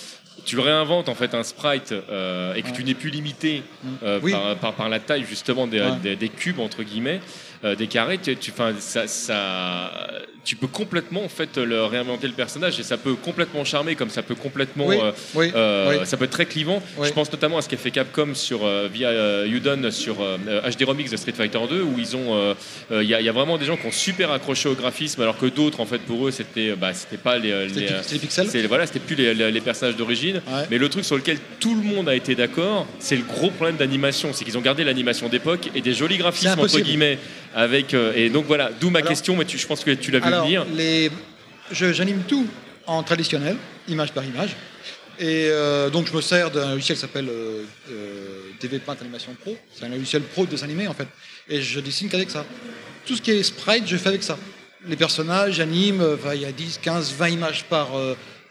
tu 0.45 0.59
réinventes 0.61 1.09
en 1.09 1.15
fait 1.17 1.35
un 1.35 1.43
sprite 1.43 1.93
euh, 1.93 2.55
et 2.55 2.63
que 2.63 2.71
tu 2.71 2.85
n'es 2.85 2.95
plus 2.95 3.11
limité 3.11 3.63
euh, 4.05 4.21
Oui. 4.23 4.31
par, 4.33 4.57
par, 4.57 4.75
par 4.75 4.89
la 4.89 5.01
taille 5.01 5.25
justement 5.29 5.67
des, 5.67 5.81
Ouais. 5.81 5.97
des- 6.03 6.17
des 6.17 6.29
cubes 6.29 6.61
entre 6.61 6.83
guillemets, 6.85 7.21
euh, 7.65 7.75
des 7.75 7.89
carrés, 7.89 8.19
tu, 8.19 8.37
tu, 8.37 8.53
ça, 8.79 9.07
ça, 9.09 10.09
tu 10.45 10.57
peux 10.57 10.67
complètement 10.67 11.25
en 11.25 11.29
fait 11.29 11.59
le 11.59 11.85
réinventer 11.85 12.27
le 12.27 12.33
personnage 12.33 12.79
et 12.81 12.83
ça 12.83 12.97
peut 12.97 13.15
complètement 13.15 13.65
charmer 13.65 13.95
comme 13.97 14.09
ça 14.11 14.23
peut 14.23 14.35
complètement, 14.35 14.87
Oui, 14.87 14.97
euh, 15.03 15.13
oui, 15.35 15.51
euh, 15.55 15.99
oui. 16.01 16.07
ça 16.07 16.17
peut 16.17 16.25
être 16.25 16.31
très 16.31 16.47
clivant. 16.47 16.83
Je 17.03 17.11
pense 17.11 17.31
notamment 17.31 17.59
à 17.59 17.63
ce 17.63 17.69
qu'a 17.69 17.77
fait 17.77 17.91
Capcom 17.91 18.35
sur 18.35 18.65
euh, 18.65 18.89
via 18.93 19.45
Udon 19.47 19.91
sur 19.91 20.17
HD 20.17 20.85
Remix 20.85 21.11
de 21.11 21.17
Street 21.17 21.33
Fighter 21.37 21.59
2 21.69 21.83
où 21.83 21.95
ils 21.99 22.17
ont, 22.17 22.55
il 22.91 23.03
y, 23.03 23.15
a- 23.15 23.21
il 23.21 23.27
y 23.27 23.29
a 23.29 23.33
vraiment 23.33 23.59
des 23.59 23.67
gens 23.67 23.77
qui 23.77 23.87
ont 23.87 23.93
super 23.93 24.31
accroché 24.33 24.69
au 24.69 24.75
graphisme 24.75 25.21
alors 25.23 25.37
que 25.39 25.47
d'autres 25.47 25.81
en 25.81 25.87
fait 25.87 25.99
pour 25.99 26.27
eux 26.27 26.31
c'était, 26.31 26.75
bah, 26.77 26.95
c'était 26.95 27.17
pas 27.19 27.37
les, 27.39 27.69
les, 27.69 27.89
les 28.13 28.19
pixels. 28.19 28.49
c'est- 28.49 28.67
voilà, 28.67 28.87
c'était 28.87 29.01
plus 29.01 29.17
les, 29.17 29.61
personnages 29.61 29.97
d'origine. 29.97 30.37
Ouais. 30.47 30.63
Mais 30.71 30.79
le 30.79 30.89
truc 30.89 31.05
sur 31.05 31.17
lequel 31.17 31.39
tout 31.61 31.75
le 31.75 31.83
monde 31.83 32.09
a 32.09 32.15
été 32.15 32.35
d'accord, 32.35 32.87
c'est 33.01 33.17
le 33.17 33.23
gros 33.23 33.51
problème 33.51 33.77
d'animation. 33.77 34.33
C'est 34.33 34.45
qu'ils 34.45 34.57
ont 34.57 34.61
gardé 34.63 34.85
l'animation 34.85 35.29
d'époque 35.29 35.69
et 35.75 35.81
des 35.81 35.93
jolis 35.95 36.17
graphismes, 36.19 36.59
entre 36.59 36.81
guillemets. 36.81 37.19
Avec, 37.55 37.95
et 37.95 38.29
donc 38.29 38.45
voilà, 38.47 38.71
d'où 38.79 38.91
ma 38.91 38.99
Alors- 39.01 39.09
question, 39.09 39.35
mais 39.35 39.45
tu- 39.47 39.59
je 39.59 39.67
pense 39.67 39.83
que 39.83 39.91
tu 39.91 40.11
l'as 40.11 40.19
vu 40.21 40.28
Alors, 40.29 40.67
les... 40.75 41.11
j'anime 41.73 42.23
tout 42.27 42.47
en 42.87 43.03
traditionnel, 43.03 43.57
image 43.89 44.13
par 44.13 44.25
image. 44.25 44.51
Et 45.21 45.49
euh, 45.51 45.91
donc, 45.91 46.07
je 46.07 46.15
me 46.15 46.21
sers 46.21 46.51
d'un 46.51 46.71
logiciel 46.73 46.97
qui 46.97 47.01
s'appelle 47.01 47.29
euh, 47.29 47.65
euh, 47.91 48.41
TV 48.61 48.79
Paint 48.79 48.97
Animation 49.01 49.35
Pro. 49.41 49.57
C'est 49.75 49.85
un 49.85 49.89
logiciel 49.89 50.23
pro 50.23 50.47
de 50.47 50.51
dessin 50.51 50.65
animé, 50.67 50.87
en 50.87 50.95
fait. 50.95 51.09
Et 51.49 51.61
je 51.61 51.81
dessine 51.81 52.09
qu'avec 52.09 52.31
ça. 52.31 52.45
Tout 53.05 53.17
ce 53.17 53.23
qui 53.23 53.33
est 53.33 53.43
sprite, 53.43 53.85
je 53.89 53.97
fais 53.97 54.11
avec 54.11 54.23
ça. 54.23 54.39
Les 54.87 54.95
personnages, 54.97 55.55
j'anime, 55.55 56.01
euh, 56.01 56.17
il 56.35 56.43
y 56.43 56.45
a 56.45 56.53
10, 56.53 56.79
15, 56.81 57.15
20 57.19 57.29
images 57.31 57.65
par, 57.65 57.89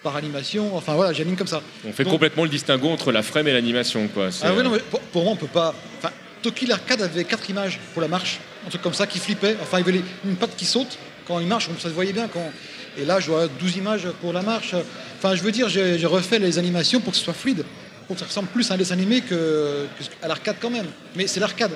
par 0.03 0.17
animation. 0.17 0.75
Enfin, 0.75 0.93
voilà, 0.95 1.13
j'anime 1.13 1.37
comme 1.37 1.47
ça. 1.47 1.61
On 1.87 1.93
fait 1.93 2.03
Donc- 2.03 2.11
complètement 2.13 2.43
le 2.43 2.49
distinguo 2.49 2.89
entre 2.89 3.13
la 3.13 3.23
frame 3.23 3.47
et 3.47 3.53
l'animation. 3.53 4.07
quoi. 4.09 4.27
Ah 4.43 4.51
oui, 4.53 4.61
non, 4.61 4.71
mais 4.71 4.79
pour, 4.79 4.99
pour 4.99 5.23
moi, 5.23 5.33
on 5.33 5.37
peut 5.37 5.47
pas. 5.47 5.73
Enfin, 5.99 6.11
Toki 6.41 6.65
l'arcade 6.65 7.01
avait 7.01 7.23
quatre 7.23 7.49
images 7.49 7.79
pour 7.93 8.01
la 8.01 8.09
marche, 8.09 8.39
un 8.65 8.69
truc 8.69 8.81
comme 8.81 8.93
ça 8.93 9.07
qui 9.07 9.19
flippait. 9.19 9.55
Enfin, 9.61 9.77
il 9.79 9.85
y 9.85 9.89
avait 9.89 9.99
les- 9.99 10.03
une 10.25 10.35
patte 10.35 10.55
qui 10.57 10.65
saute 10.65 10.97
quand 11.27 11.39
il 11.39 11.47
marche, 11.47 11.69
on- 11.75 11.79
ça 11.79 11.89
se 11.89 11.93
voyait 11.93 12.13
bien. 12.13 12.27
Quand... 12.27 12.51
Et 12.97 13.05
là, 13.05 13.19
je 13.19 13.27
vois 13.31 13.47
12 13.47 13.77
images 13.77 14.07
pour 14.21 14.33
la 14.33 14.41
marche. 14.41 14.73
Enfin, 15.17 15.35
je 15.35 15.43
veux 15.43 15.51
dire, 15.51 15.69
j'ai 15.69 16.05
refait 16.05 16.39
les 16.39 16.57
animations 16.57 16.99
pour 16.99 17.11
que 17.11 17.17
ce 17.19 17.23
soit 17.25 17.33
fluide, 17.33 17.63
pour 18.07 18.15
que 18.15 18.19
ça 18.21 18.27
ressemble 18.27 18.47
plus 18.49 18.69
à 18.71 18.75
un 18.75 18.77
dessin 18.77 18.93
animé 18.93 19.21
que, 19.21 19.85
que 19.97 20.03
ce- 20.03 20.09
à 20.21 20.27
l'arcade 20.27 20.55
quand 20.61 20.69
même. 20.69 20.87
Mais 21.15 21.27
c'est 21.27 21.39
l'arcade. 21.39 21.71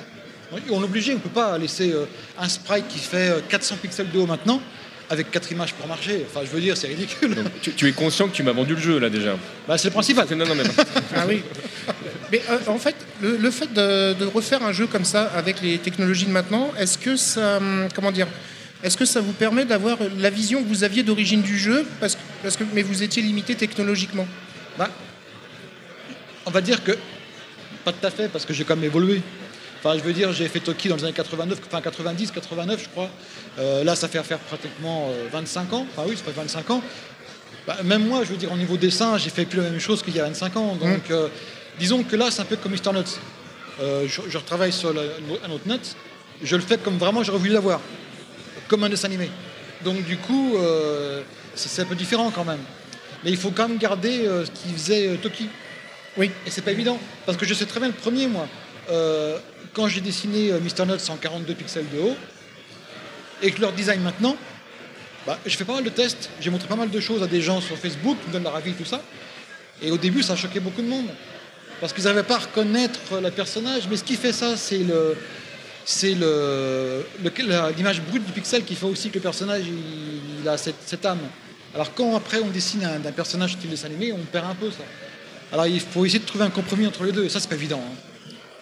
On 0.70 0.80
est 0.80 0.84
obligé, 0.84 1.12
on 1.12 1.16
ne 1.16 1.20
peut 1.20 1.30
pas 1.30 1.56
laisser 1.56 1.92
euh, 1.92 2.04
un 2.38 2.48
sprite 2.48 2.86
qui 2.88 2.98
fait 2.98 3.30
euh, 3.30 3.40
400 3.48 3.76
pixels 3.80 4.10
de 4.10 4.18
haut 4.18 4.26
maintenant 4.26 4.60
avec 5.08 5.30
quatre 5.30 5.50
images 5.50 5.72
pour 5.74 5.86
marcher. 5.86 6.26
Enfin, 6.28 6.44
je 6.44 6.50
veux 6.54 6.60
dire, 6.60 6.76
c'est 6.76 6.88
ridicule. 6.88 7.36
tu, 7.62 7.72
tu 7.72 7.88
es 7.88 7.92
conscient 7.92 8.28
que 8.28 8.34
tu 8.34 8.42
m'as 8.42 8.52
vendu 8.52 8.74
le 8.74 8.80
jeu 8.80 8.98
là 8.98 9.08
déjà. 9.08 9.36
Bah, 9.66 9.78
c'est 9.78 9.88
le 9.88 9.92
principal. 9.92 10.26
Non, 10.36 10.44
non, 10.46 10.54
mais 10.54 10.62
Ah 11.16 11.24
oui. 11.26 11.42
Mais 12.30 12.42
euh, 12.50 12.58
en 12.66 12.78
fait, 12.78 12.94
le, 13.22 13.36
le 13.38 13.50
fait 13.50 13.72
de, 13.72 14.12
de 14.14 14.24
refaire 14.26 14.62
un 14.62 14.72
jeu 14.72 14.86
comme 14.86 15.04
ça 15.04 15.30
avec 15.34 15.60
les 15.62 15.78
technologies 15.78 16.26
de 16.26 16.30
maintenant, 16.30 16.70
est-ce 16.78 16.98
que 16.98 17.16
ça, 17.16 17.56
hum, 17.58 17.88
comment 17.94 18.10
dire, 18.12 18.26
est-ce 18.82 18.96
que 18.96 19.04
ça 19.04 19.20
vous 19.20 19.32
permet 19.32 19.64
d'avoir 19.64 19.98
la 20.18 20.30
vision 20.30 20.62
que 20.62 20.68
vous 20.68 20.84
aviez 20.84 21.02
d'origine 21.02 21.42
du 21.42 21.56
jeu, 21.58 21.86
parce 22.00 22.16
que, 22.16 22.20
parce 22.42 22.56
que, 22.56 22.64
mais 22.72 22.82
vous 22.82 23.02
étiez 23.02 23.22
limité 23.22 23.54
technologiquement? 23.54 24.26
Bah, 24.78 24.90
on 26.46 26.50
va 26.50 26.60
dire 26.60 26.82
que 26.82 26.92
pas 27.84 27.92
tout 27.92 28.06
à 28.06 28.10
fait 28.10 28.28
parce 28.28 28.44
que 28.44 28.52
j'ai 28.52 28.64
quand 28.64 28.76
même 28.76 28.84
évolué. 28.84 29.22
Enfin, 29.78 29.98
je 29.98 30.02
veux 30.02 30.12
dire, 30.12 30.32
j'ai 30.32 30.46
fait 30.46 30.60
Toki 30.60 30.88
dans 30.88 30.96
les 30.96 31.04
années 31.04 31.12
89, 31.12 31.58
enfin 31.66 31.80
90, 31.80 32.30
89, 32.30 32.82
je 32.82 32.88
crois. 32.88 33.10
Euh, 33.58 33.82
là, 33.82 33.96
ça 33.96 34.06
fait 34.08 34.22
faire 34.22 34.38
pratiquement 34.38 35.10
euh, 35.10 35.28
25 35.32 35.72
ans. 35.72 35.86
Enfin 35.90 36.08
oui, 36.08 36.16
ça 36.16 36.22
fait 36.24 36.40
25 36.40 36.70
ans. 36.70 36.82
Bah, 37.66 37.76
même 37.84 38.06
moi, 38.06 38.22
je 38.24 38.30
veux 38.30 38.36
dire, 38.36 38.52
au 38.52 38.56
niveau 38.56 38.76
dessin, 38.76 39.18
j'ai 39.18 39.30
fait 39.30 39.44
plus 39.44 39.60
la 39.60 39.70
même 39.70 39.80
chose 39.80 40.02
qu'il 40.02 40.14
y 40.14 40.20
a 40.20 40.24
25 40.24 40.56
ans. 40.56 40.76
Donc, 40.76 41.10
euh, 41.10 41.28
disons 41.78 42.02
que 42.02 42.16
là, 42.16 42.30
c'est 42.30 42.42
un 42.42 42.44
peu 42.44 42.56
comme 42.56 42.72
Mr. 42.72 42.92
Nuts. 42.92 43.18
Euh, 43.80 44.06
je, 44.06 44.20
je 44.28 44.38
retravaille 44.38 44.72
sur 44.72 44.90
un 44.90 45.50
autre 45.50 45.66
Nuts. 45.66 45.96
Je 46.42 46.56
le 46.56 46.62
fais 46.62 46.78
comme 46.78 46.98
vraiment 46.98 47.22
j'aurais 47.22 47.38
voulu 47.38 47.52
l'avoir, 47.52 47.80
comme 48.72 48.84
un 48.84 48.88
dessin 48.88 49.08
animé. 49.08 49.28
Donc, 49.84 50.02
du 50.06 50.16
coup, 50.16 50.56
euh, 50.56 51.20
c'est 51.54 51.82
un 51.82 51.84
peu 51.84 51.94
différent 51.94 52.30
quand 52.34 52.46
même. 52.46 52.62
Mais 53.22 53.30
il 53.30 53.36
faut 53.36 53.50
quand 53.50 53.68
même 53.68 53.76
garder 53.76 54.26
euh, 54.26 54.46
ce 54.46 54.50
qu'il 54.50 54.72
faisait 54.72 55.08
euh, 55.08 55.16
Toki. 55.16 55.50
Oui. 56.16 56.30
Et 56.46 56.50
c'est 56.50 56.62
pas 56.62 56.72
évident, 56.72 56.98
parce 57.26 57.36
que 57.36 57.44
je 57.44 57.52
sais 57.52 57.66
très 57.66 57.80
bien 57.80 57.90
le 57.90 57.94
premier, 57.94 58.26
moi. 58.28 58.48
Quand 59.74 59.88
j'ai 59.88 60.00
dessiné 60.00 60.52
Mr. 60.52 60.86
Nuts 60.86 61.10
en 61.10 61.16
42 61.16 61.54
pixels 61.54 61.86
de 61.94 62.00
haut, 62.00 62.16
et 63.42 63.50
que 63.50 63.60
leur 63.60 63.72
design 63.72 64.00
maintenant, 64.00 64.36
bah, 65.26 65.38
je 65.44 65.54
fais 65.56 65.64
pas 65.64 65.74
mal 65.74 65.84
de 65.84 65.90
tests, 65.90 66.30
j'ai 66.40 66.50
montré 66.50 66.68
pas 66.68 66.76
mal 66.76 66.90
de 66.90 67.00
choses 67.00 67.22
à 67.22 67.26
des 67.26 67.42
gens 67.42 67.60
sur 67.60 67.76
Facebook 67.76 68.16
qui 68.22 68.28
me 68.28 68.32
donnent 68.32 68.42
leur 68.44 68.56
avis, 68.56 68.72
tout 68.72 68.84
ça. 68.84 69.02
Et 69.82 69.90
au 69.90 69.98
début, 69.98 70.22
ça 70.22 70.32
a 70.32 70.36
choqué 70.36 70.60
beaucoup 70.60 70.82
de 70.82 70.88
monde. 70.88 71.08
Parce 71.80 71.92
qu'ils 71.92 72.04
n'arrivaient 72.04 72.22
pas 72.22 72.36
à 72.36 72.40
reconnaître 72.40 73.20
le 73.22 73.30
personnage, 73.30 73.82
mais 73.90 73.96
ce 73.96 74.04
qui 74.04 74.16
fait 74.16 74.32
ça, 74.32 74.56
c'est 74.56 74.78
le. 74.78 75.16
C'est 75.84 76.14
l'image 77.76 78.00
brute 78.02 78.24
du 78.24 78.32
pixel 78.32 78.64
qui 78.64 78.74
fait 78.74 78.86
aussi 78.86 79.10
que 79.10 79.14
le 79.16 79.20
personnage 79.20 79.62
il, 79.66 80.40
il 80.42 80.48
a 80.48 80.56
cette, 80.56 80.76
cette 80.86 81.04
âme. 81.04 81.18
Alors 81.74 81.94
quand 81.94 82.14
après 82.16 82.38
on 82.40 82.48
dessine 82.48 82.84
un, 82.84 82.96
un 83.06 83.12
personnage 83.12 83.52
style 83.54 83.70
dessin 83.70 83.86
animé, 83.86 84.12
on 84.12 84.18
perd 84.18 84.46
un 84.50 84.54
peu 84.54 84.70
ça. 84.70 84.84
Alors 85.52 85.66
il 85.66 85.80
faut 85.80 86.04
essayer 86.04 86.18
de 86.20 86.24
trouver 86.26 86.44
un 86.44 86.50
compromis 86.50 86.86
entre 86.86 87.04
les 87.04 87.12
deux, 87.12 87.24
et 87.24 87.28
ça 87.28 87.40
c'est 87.40 87.48
pas 87.48 87.54
évident. 87.56 87.82
hein. 87.84 87.96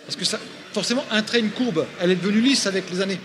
Parce 0.07 0.16
que 0.16 0.24
ça, 0.24 0.39
forcément, 0.73 1.05
un 1.10 1.23
trait, 1.23 1.40
une 1.40 1.50
courbe, 1.50 1.84
elle 2.00 2.10
est 2.10 2.16
devenue 2.16 2.40
lisse 2.40 2.66
avec 2.66 2.90
les 2.90 3.00
années. 3.00 3.20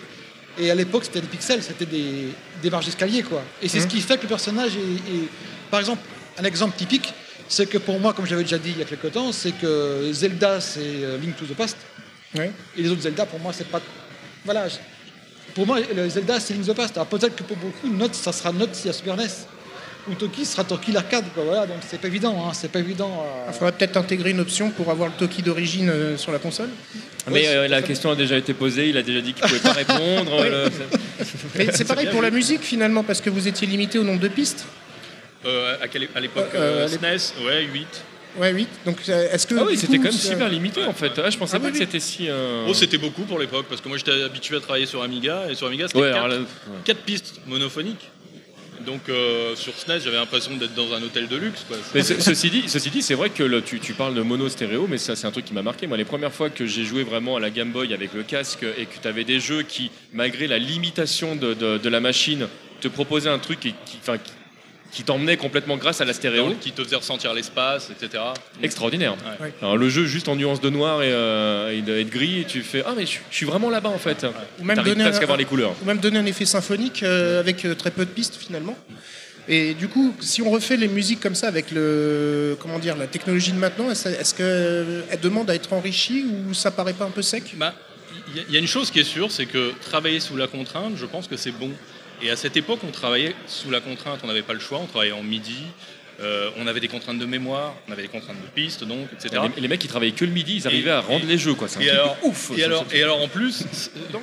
Et 0.59 0.69
à 0.71 0.75
l'époque, 0.75 1.03
c'était 1.05 1.19
des 1.21 1.27
pixels, 1.27 1.63
c'était 1.63 1.85
des, 1.85 2.27
des 2.61 2.69
marges 2.69 2.85
d'escalier, 2.85 3.23
quoi. 3.23 3.41
Et 3.61 3.67
c'est 3.67 3.79
ce 3.81 3.87
qui 3.87 3.99
fait 4.01 4.17
que 4.17 4.23
le 4.23 4.27
personnage 4.29 4.73
est, 4.75 4.79
est- 5.15 5.27
Par 5.71 5.79
exemple, 5.79 6.01
un 6.37 6.43
exemple 6.43 6.77
typique, 6.77 7.13
c'est 7.49 7.65
que 7.65 7.77
pour 7.77 7.99
moi, 7.99 8.13
comme 8.13 8.25
j'avais 8.25 8.43
déjà 8.43 8.57
dit 8.57 8.69
il 8.71 8.77
y 8.79 8.81
a 8.81 8.85
quelque 8.85 9.07
temps, 9.07 9.31
c'est 9.31 9.51
que 9.51 10.11
Zelda, 10.13 10.61
c'est 10.61 10.79
euh, 10.81 11.17
Link 11.17 11.35
to 11.37 11.45
the 11.45 11.55
Past. 11.55 11.75
Ouais. 12.35 12.51
Et 12.77 12.81
les 12.83 12.89
autres 12.89 13.01
Zelda, 13.01 13.25
pour 13.25 13.39
moi, 13.39 13.51
c'est 13.53 13.67
pas. 13.67 13.81
Voilà. 14.43 14.67
je- 14.67 14.75
Pour 15.53 15.65
moi, 15.65 15.79
le 15.95 16.09
Zelda, 16.09 16.39
c'est 16.39 16.53
Link 16.53 16.65
the 16.67 16.73
Past. 16.73 16.97
Alors 16.97 17.07
peut-être 17.07 17.35
que 17.35 17.43
pour 17.43 17.55
beaucoup, 17.57 17.87
Note, 17.89 18.13
ça 18.15 18.31
sera 18.33 18.51
Note 18.51 18.73
si 18.75 18.89
à 18.89 18.93
Super 18.93 19.15
NES. 19.15 19.27
ou 20.07 20.13
Toki 20.13 20.45
sera 20.45 20.63
Toki 20.63 20.91
l'arcade. 20.91 21.25
quoi, 21.33 21.43
Voilà, 21.45 21.65
donc 21.65 21.77
c'est 21.89 21.99
pas 21.99 22.07
évident. 22.07 22.35
Hein, 22.47 22.51
c'est 22.53 22.71
pas 22.71 22.77
évident. 22.79 23.25
euh, 23.25 23.45
Il 23.49 23.53
faudrait 23.53 23.71
peut-être 23.71 23.97
intégrer 23.97 24.31
une 24.31 24.39
option 24.39 24.69
pour 24.69 24.91
avoir 24.91 25.09
le 25.09 25.15
Toki 25.15 25.41
d'origine 25.41 25.89
euh, 25.89 26.15
sur 26.17 26.31
la 26.31 26.37
console. 26.39 26.69
Mais 27.31 27.47
euh, 27.47 27.67
la 27.67 27.81
question 27.81 28.11
a 28.11 28.15
déjà 28.15 28.37
été 28.37 28.53
posée, 28.53 28.89
il 28.89 28.97
a 28.97 29.01
déjà 29.01 29.21
dit 29.21 29.33
qu'il 29.33 29.41
pouvait 29.47 29.59
pas 29.59 29.71
répondre. 29.83 30.41
Oui. 30.43 30.49
le- 30.49 30.69
Mais 31.55 31.71
c'est 31.73 31.85
pareil 31.85 32.07
pour 32.11 32.21
la 32.21 32.29
musique 32.29 32.61
finalement, 32.61 33.03
parce 33.03 33.19
que 33.21 33.31
vous 33.31 33.47
étiez 33.47 33.65
limité 33.65 33.97
au 33.97 34.03
nombre 34.03 34.19
de 34.19 34.27
pistes. 34.27 34.65
Euh, 35.45 35.77
à, 35.81 36.19
l'époque 36.19 36.49
Euh, 36.53 36.57
euh, 36.57 36.85
à 36.85 36.89
l'époque- 36.89 37.19
SNES, 37.19 37.43
ouais, 37.45 37.63
8. 37.63 37.87
Ouais, 38.37 38.51
8. 38.51 38.67
Donc 38.85 38.97
euh, 39.09 39.29
est-ce 39.31 39.47
que. 39.47 39.55
Ah 39.57 39.63
oui, 39.67 39.77
c'était 39.77 39.97
quand 39.97 40.03
même 40.03 40.11
super 40.11 40.49
limité 40.49 40.83
en 40.85 40.93
fait. 40.93 41.11
Ah, 41.23 41.29
je 41.29 41.37
pensais 41.37 41.55
Ah 41.55 41.59
pas 41.59 41.67
oui, 41.67 41.71
que 41.73 41.77
oui. 41.77 41.83
c'était 41.85 41.99
si. 41.99 42.27
euh, 42.29 42.65
Oh, 42.67 42.73
c'était 42.73 42.97
beaucoup 42.97 43.23
pour 43.23 43.39
l'époque, 43.39 43.65
parce 43.69 43.81
que 43.81 43.87
moi 43.87 43.97
j'étais 43.97 44.23
habitué 44.23 44.57
à 44.57 44.59
travailler 44.59 44.85
sur 44.85 45.01
Amiga, 45.03 45.43
et 45.49 45.55
sur 45.55 45.67
Amiga 45.67 45.87
c'était 45.87 45.99
Ouais, 45.99 46.11
4, 46.11 46.15
alors 46.23 46.27
là, 46.27 46.37
ouais. 46.87 46.93
pistes 47.05 47.39
monophoniques. 47.47 48.09
Donc 48.85 49.09
euh, 49.09 49.55
sur 49.55 49.73
SNES, 49.73 50.01
j'avais 50.03 50.17
l'impression 50.17 50.55
d'être 50.57 50.75
dans 50.75 50.93
un 50.93 51.01
hôtel 51.01 51.27
de 51.27 51.35
luxe. 51.37 51.63
Quoi. 51.67 51.77
Mais 51.95 52.03
ce- 52.03 52.19
ceci 52.21 52.49
dit, 52.51 52.65
ceci 52.67 52.89
dit, 52.91 53.01
c'est 53.01 53.15
vrai 53.15 53.29
que 53.31 53.41
le- 53.41 53.61
tu, 53.63 53.79
tu 53.79 53.93
parles 53.93 54.13
de 54.13 54.21
mono 54.21 54.47
stéréo, 54.49 54.85
mais 54.87 54.97
ça 54.99 55.15
c'est 55.15 55.25
un 55.25 55.31
truc 55.31 55.45
qui 55.45 55.53
m'a 55.53 55.63
marqué. 55.63 55.87
Moi, 55.87 55.97
les 55.97 56.05
premières 56.05 56.33
fois 56.33 56.49
que 56.51 56.67
j'ai 56.67 56.83
joué 56.83 57.03
vraiment 57.03 57.37
à 57.37 57.39
la 57.39 57.49
Game 57.49 57.71
Boy 57.71 57.93
avec 57.93 58.13
le 58.13 58.21
casque 58.23 58.63
et 58.77 58.85
que 58.85 58.99
tu 59.01 59.07
avais 59.07 59.23
des 59.23 59.39
jeux 59.39 59.63
qui, 59.63 59.89
malgré 60.13 60.45
la 60.45 60.59
limitation 60.59 61.35
de, 61.35 61.53
de- 61.55 61.77
de 61.79 61.89
la 61.89 61.99
machine, 61.99 62.47
te 62.81 62.87
proposaient 62.89 63.29
un 63.29 63.39
truc 63.39 63.59
qui, 63.61 63.73
qui, 63.85 63.97
enfin, 64.01 64.17
qui, 64.19 64.33
qui 64.95 65.03
t'emmenait 65.03 65.35
complètement 65.35 65.75
grâce 65.75 65.99
à 65.99 66.05
la 66.05 66.13
stéréo. 66.13 66.55
qui 66.61 66.71
te 66.71 66.81
faisait 66.81 66.95
ressentir 66.95 67.33
l'espace, 67.33 67.89
etc. 67.91 68.23
Extraordinaire. 68.63 69.15
Ouais. 69.41 69.51
Alors, 69.61 69.75
le 69.77 69.89
jeu 69.89 70.05
juste 70.05 70.29
en 70.29 70.37
nuance 70.37 70.61
de 70.61 70.69
noir 70.69 71.03
et, 71.03 71.11
euh, 71.11 71.77
et 71.77 71.81
de, 71.81 71.97
et 71.97 72.05
de 72.05 72.09
gris, 72.09 72.39
et 72.39 72.45
tu 72.45 72.61
fais 72.61 72.81
ah 72.87 72.93
mais 72.95 73.05
je, 73.05 73.17
je 73.29 73.35
suis 73.35 73.45
vraiment 73.45 73.69
là-bas 73.69 73.89
en 73.89 73.97
fait. 73.97 74.25
Ou 74.59 74.63
même 74.63 74.77
donner 74.81 75.03
presque 75.03 75.19
un- 75.19 75.23
à 75.23 75.25
voir 75.25 75.37
les 75.37 75.43
couleurs. 75.45 75.73
Ou 75.81 75.85
même 75.85 75.97
donner 75.97 76.17
un 76.19 76.25
effet 76.25 76.45
symphonique 76.45 77.03
euh, 77.03 77.41
avec 77.41 77.65
euh, 77.65 77.75
très 77.75 77.91
peu 77.91 78.05
de 78.05 78.09
pistes 78.11 78.35
finalement. 78.37 78.77
Et 79.49 79.73
du 79.73 79.89
coup, 79.89 80.15
si 80.21 80.41
on 80.41 80.49
refait 80.49 80.77
les 80.77 80.87
musiques 80.87 81.19
comme 81.19 81.35
ça 81.35 81.47
avec 81.49 81.71
le, 81.71 82.57
comment 82.59 82.79
dire, 82.79 82.95
la 82.97 83.05
technologie 83.07 83.51
de 83.51 83.57
maintenant, 83.59 83.91
est-ce 83.91 84.07
est-ce 84.07 84.33
qu'elle 84.33 85.19
demande 85.19 85.49
à 85.49 85.55
être 85.55 85.71
enrichie 85.73 86.25
ou 86.49 86.53
ça 86.53 86.71
paraît 86.71 86.93
pas 86.93 87.05
un 87.05 87.11
peu 87.11 87.21
sec? 87.21 87.43
Bah, 87.57 87.73
Il 88.33 88.37
y 88.37 88.39
a- 88.39 88.43
il 88.47 88.53
y 88.53 88.57
a 88.57 88.59
une 88.59 88.67
chose 88.67 88.89
qui 88.91 88.99
est 88.99 89.03
sûre, 89.03 89.29
c'est 89.29 89.45
que 89.45 89.73
travailler 89.81 90.19
sous 90.21 90.35
la 90.37 90.47
contrainte, 90.47 90.93
je 90.95 91.05
pense 91.05 91.27
que 91.27 91.35
c'est 91.37 91.51
bon. 91.51 91.69
Et 92.21 92.29
à 92.29 92.35
cette 92.35 92.57
époque, 92.57 92.79
on 92.87 92.91
travaillait 92.91 93.35
sous 93.47 93.69
la 93.71 93.81
contrainte, 93.81 94.19
on 94.23 94.27
n'avait 94.27 94.41
pas 94.41 94.53
le 94.53 94.59
choix, 94.59 94.79
on 94.79 94.85
travaillait 94.87 95.13
en 95.13 95.23
midi, 95.23 95.63
euh, 96.21 96.49
on 96.57 96.65
avait 96.65 96.79
des 96.79 96.87
contraintes 96.87 97.19
de 97.19 97.25
mémoire, 97.25 97.73
on 97.89 97.91
avait 97.91 98.03
des 98.03 98.07
contraintes 98.07 98.37
de 98.41 98.47
piste, 98.61 98.85
donc, 98.85 99.09
etc. 99.11 99.41
Les, 99.57 99.61
les 99.63 99.67
mecs 99.67 99.81
qui 99.81 99.89
travaillaient 99.89 100.13
que 100.13 100.23
le 100.23 100.31
midi, 100.31 100.55
ils 100.55 100.65
arrivaient 100.65 100.91
à 100.91 101.01
rendre 101.01 101.25
les 101.25 101.37
jeux 101.37 101.55
quoi. 101.55 101.67
C'est 101.67 101.79
un 101.79 101.81
Et 101.81 101.87
truc 101.87 101.93
de 101.93 101.99
alors, 101.99 102.17
ouf. 102.23 102.51
Et 102.57 102.63
alors, 102.63 102.85
et 102.93 103.03
alors 103.03 103.21
en 103.21 103.27
plus, 103.27 103.65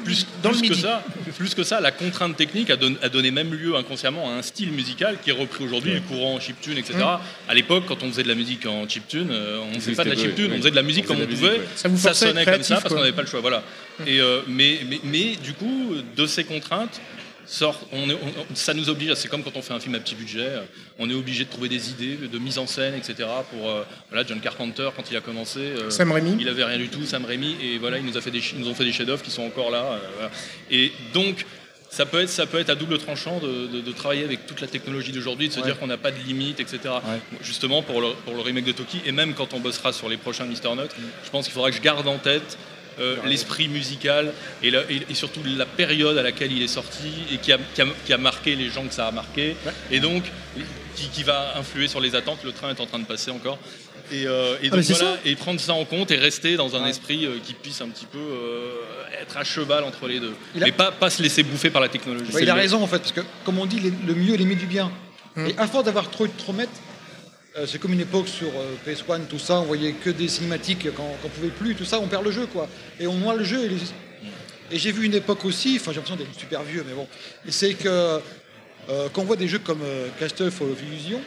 plus, 0.03 0.27
dans 0.43 0.51
plus 0.53 0.63
le 0.63 0.69
que 0.69 0.75
ça, 0.75 1.05
plus 1.37 1.55
que 1.55 1.63
ça, 1.65 1.83
la 1.83 1.91
contrainte 1.91 2.35
technique 2.35 2.71
a, 2.71 2.77
don- 2.77 2.97
a 3.03 3.11
donné 3.11 3.31
même 3.31 3.53
lieu 3.53 3.77
inconsciemment 3.77 4.31
à 4.31 4.33
un 4.39 4.43
style 4.43 4.73
musical 4.73 5.19
qui 5.23 5.29
est 5.29 5.35
repris 5.35 5.65
aujourd'hui, 5.65 5.93
le 5.93 6.01
courant 6.01 6.41
chiptune, 6.41 6.79
etc. 6.79 6.95
Mm. 6.99 7.51
À 7.51 7.55
l'époque, 7.55 7.85
quand 7.87 8.03
on 8.03 8.09
faisait 8.09 8.23
de 8.23 8.29
la 8.29 8.37
musique 8.37 8.65
en 8.65 8.89
chiptune, 8.89 9.29
euh, 9.31 9.59
on 9.71 9.75
ne 9.75 9.81
faisait 9.81 9.95
pas 9.95 10.05
de 10.05 10.11
la 10.11 10.17
chiptune, 10.17 10.47
oui, 10.47 10.53
on 10.55 10.59
faisait 10.61 10.71
de 10.71 10.77
la 10.77 10.83
musique 10.83 11.05
on 11.11 11.15
comme 11.15 11.23
on 11.25 11.27
pouvait. 11.27 11.49
ouais. 11.59 11.61
Ça 11.77 11.89
vous 11.91 11.99
sonnait 11.99 12.47
comme 12.47 12.63
ça 12.63 12.81
parce 12.81 12.95
qu'on 12.95 13.01
n'avait 13.01 13.13
pas 13.13 13.21
le 13.23 13.29
choix. 13.29 13.41
Voilà. 13.43 13.63
Et, 14.07 14.19
euh, 14.19 14.41
mais, 14.49 14.81
mais, 14.89 15.01
mais 15.05 15.37
du 15.45 15.53
coup, 15.53 15.93
de 16.17 16.27
ces 16.27 16.45
contraintes, 16.45 17.03
sort, 17.47 17.81
on 17.93 18.09
est- 18.11 18.15
on- 18.15 18.55
ça 18.55 18.75
nous 18.75 18.89
oblige, 18.89 19.15
c'est 19.15 19.29
comme 19.29 19.43
quand 19.43 19.57
on 19.57 19.63
fait 19.63 19.75
un 19.75 19.81
film 19.81 19.95
à 19.95 20.01
petit 20.01 20.15
budget, 20.15 20.41
euh, 20.47 20.61
on 20.99 21.09
est 21.11 21.15
obligé 21.15 21.45
de 21.45 21.51
trouver 21.51 21.69
des 21.69 21.91
idées 21.91 22.17
de 22.29 22.39
mise 22.39 22.59
en 22.59 22.67
scène, 22.67 22.95
etc. 22.95 23.29
Pour 23.51 23.69
euh, 23.69 23.85
voilà, 24.11 24.27
John 24.27 24.41
Carpenter 24.41 24.89
quand 24.97 25.11
il 25.11 25.17
a 25.17 25.21
commencé, 25.21 25.61
euh, 25.61 25.91
Sam 25.91 26.13
Raimi. 26.13 26.37
il 26.41 26.49
avait 26.49 26.65
rien 26.65 26.79
du 26.79 26.89
tout, 26.89 27.05
Sam 27.05 27.25
Raimi, 27.25 27.57
et 27.63 27.79
voilà, 27.79 27.99
il 27.99 28.05
nous 28.05 28.17
a 28.17 28.21
fait 28.21 28.31
des, 28.31 28.41
ch- 28.41 28.55
ils 28.57 28.61
nous 28.61 28.69
ont 28.69 28.75
fait 28.75 28.85
des 28.85 28.93
chefs-d'œuvre 28.93 29.23
qui 29.23 29.31
sont 29.31 29.43
encore 29.43 29.71
là. 29.71 29.83
euh, 29.85 29.99
voilà. 30.17 30.31
Et 30.71 30.93
donc 31.15 31.45
ça 31.91 32.07
peut 32.07 32.21
être, 32.21 32.31
ça 32.31 32.47
peut 32.47 32.59
être 32.59 32.71
à 32.71 32.75
double 32.75 32.97
tranchant 32.99 33.39
de, 33.41 33.67
de- 33.67 33.81
de 33.83 33.93
travailler 33.93 34.25
avec 34.25 34.47
toute 34.47 34.61
la 34.63 34.67
technologie 34.67 35.13
d'aujourd'hui, 35.13 35.49
de 35.49 35.53
se 35.53 35.59
Ouais. 35.61 35.67
dire 35.67 35.79
qu'on 35.79 35.87
n'a 35.89 35.99
pas 35.99 36.11
de 36.11 36.19
limites, 36.27 36.59
etc. 36.61 36.79
Justement 37.43 37.83
pour 37.83 38.01
le, 38.01 38.13
pour 38.25 38.35
le 38.35 38.41
remake 38.41 38.65
de 38.65 38.73
Toki, 38.73 39.01
et 39.05 39.13
même 39.13 39.35
quand 39.35 39.53
on 39.53 39.61
bossera 39.61 39.93
sur 39.93 40.09
les 40.09 40.17
prochains 40.17 40.47
Mister 40.47 40.75
Note, 40.75 40.95
je 41.25 41.31
pense 41.31 41.45
qu'il 41.45 41.53
faudra 41.53 41.71
que 41.71 41.77
je 41.77 41.83
garde 41.83 42.07
en 42.09 42.17
tête 42.19 42.57
euh, 43.01 43.17
l'esprit 43.27 43.69
musical 43.69 44.33
et, 44.63 44.71
la- 44.71 44.83
et- 44.91 45.03
et 45.11 45.15
surtout 45.15 45.41
la 45.45 45.67
période 45.67 46.17
à 46.19 46.23
laquelle 46.23 46.53
il 46.53 46.63
est 46.63 46.69
sorti 46.69 47.09
et 47.33 47.39
qui 47.39 47.53
a, 47.53 47.59
qui 47.75 47.83
a- 47.83 47.87
qui 48.07 48.13
a 48.13 48.19
marqué 48.19 48.55
les 48.57 48.69
gens 48.71 48.85
que 48.87 48.95
ça 48.95 49.07
a 49.07 49.11
marqué, 49.11 49.57
et 49.91 50.01
donc 50.01 50.25
qui, 50.97 51.09
qui 51.09 51.23
va 51.23 51.55
influer 51.59 51.89
sur 51.89 52.01
les 52.01 52.15
attentes. 52.15 52.41
Le 52.45 52.53
train 52.53 52.71
est 52.71 52.81
en 52.81 52.87
train 52.87 52.99
de 52.99 53.07
passer 53.07 53.31
encore. 53.31 53.59
Et, 54.11 54.27
euh, 54.27 54.57
et 54.63 54.67
Ah, 54.71 54.77
donc 54.77 54.89
mais 54.89 54.95
voilà, 54.95 55.17
et 55.25 55.37
prendre 55.37 55.59
ça 55.61 55.73
en 55.73 55.85
compte 55.87 56.11
et 56.11 56.17
rester 56.17 56.57
dans 56.57 56.77
un 56.77 56.85
esprit 56.87 57.25
euh, 57.25 57.39
qui 57.43 57.55
puisse 57.55 57.81
un 57.81 57.89
petit 57.89 58.05
peu 58.05 58.19
euh, 58.19 58.73
être 59.23 59.37
à 59.39 59.45
cheval 59.45 59.85
entre 59.85 60.07
les 60.07 60.21
deux. 60.21 60.35
A- 60.61 60.69
Et 60.69 60.73
pas, 60.73 60.91
pas 60.93 61.09
se 61.09 61.23
laisser 61.23 61.43
bouffer 61.43 61.71
par 61.71 61.81
la 61.81 61.89
technologie. 61.89 62.31
Ouais, 62.33 62.43
il 62.43 62.51
a 62.51 62.55
raison 62.55 62.83
en 62.83 62.87
fait, 62.87 62.99
parce 62.99 63.13
que 63.13 63.23
comme 63.45 63.59
on 63.59 63.65
dit, 63.65 63.81
le 63.81 64.15
mieux 64.15 64.35
est 64.35 64.37
l'ennemi 64.37 64.57
du 64.57 64.67
bien. 64.67 64.91
Hum. 65.37 65.47
Et 65.47 65.55
à 65.57 65.67
force 65.67 65.85
d'avoir 65.85 66.11
trop 66.11 66.27
de 66.27 66.33
trop 66.37 66.53
mettre, 66.53 66.73
c'est 67.67 67.79
comme 67.79 67.93
une 67.93 68.01
époque 68.01 68.29
sur 68.29 68.49
euh, 68.49 68.75
PS1, 68.87 69.27
tout 69.29 69.39
ça, 69.39 69.61
on 69.61 69.65
voyait 69.65 69.93
que 69.93 70.11
des 70.11 70.29
cinématiques 70.29 70.87
quand 70.97 71.07
on 71.25 71.29
pouvait 71.29 71.49
plus, 71.49 71.75
tout 71.75 71.85
ça, 71.85 71.99
on 72.01 72.07
perd 72.09 72.25
le 72.25 72.31
jeu 72.31 72.47
quoi. 72.47 72.69
Et 72.99 73.07
on 73.07 73.15
noie 73.15 73.35
le 73.35 73.45
jeu. 73.45 73.65
Et, 73.65 73.69
les- 73.69 73.77
et 74.71 74.79
j'ai 74.79 74.91
vu 74.93 75.05
une 75.05 75.15
époque 75.15 75.45
aussi, 75.45 75.77
enfin 75.79 75.91
j'ai 75.93 75.97
l'impression 75.97 76.17
d'être 76.17 76.39
super 76.39 76.63
vieux, 76.63 76.83
mais 76.89 76.95
bon, 76.95 77.07
c'est 77.49 77.75
que 77.75 77.89
euh, 78.89 79.09
quand 79.13 79.21
on 79.21 79.25
voit 79.25 79.37
des 79.37 79.49
jeux 79.49 79.59
comme 79.59 79.83
euh, 79.83 80.09
Castle 80.19 80.51
for 80.51 80.67
Illusion, 80.83 81.21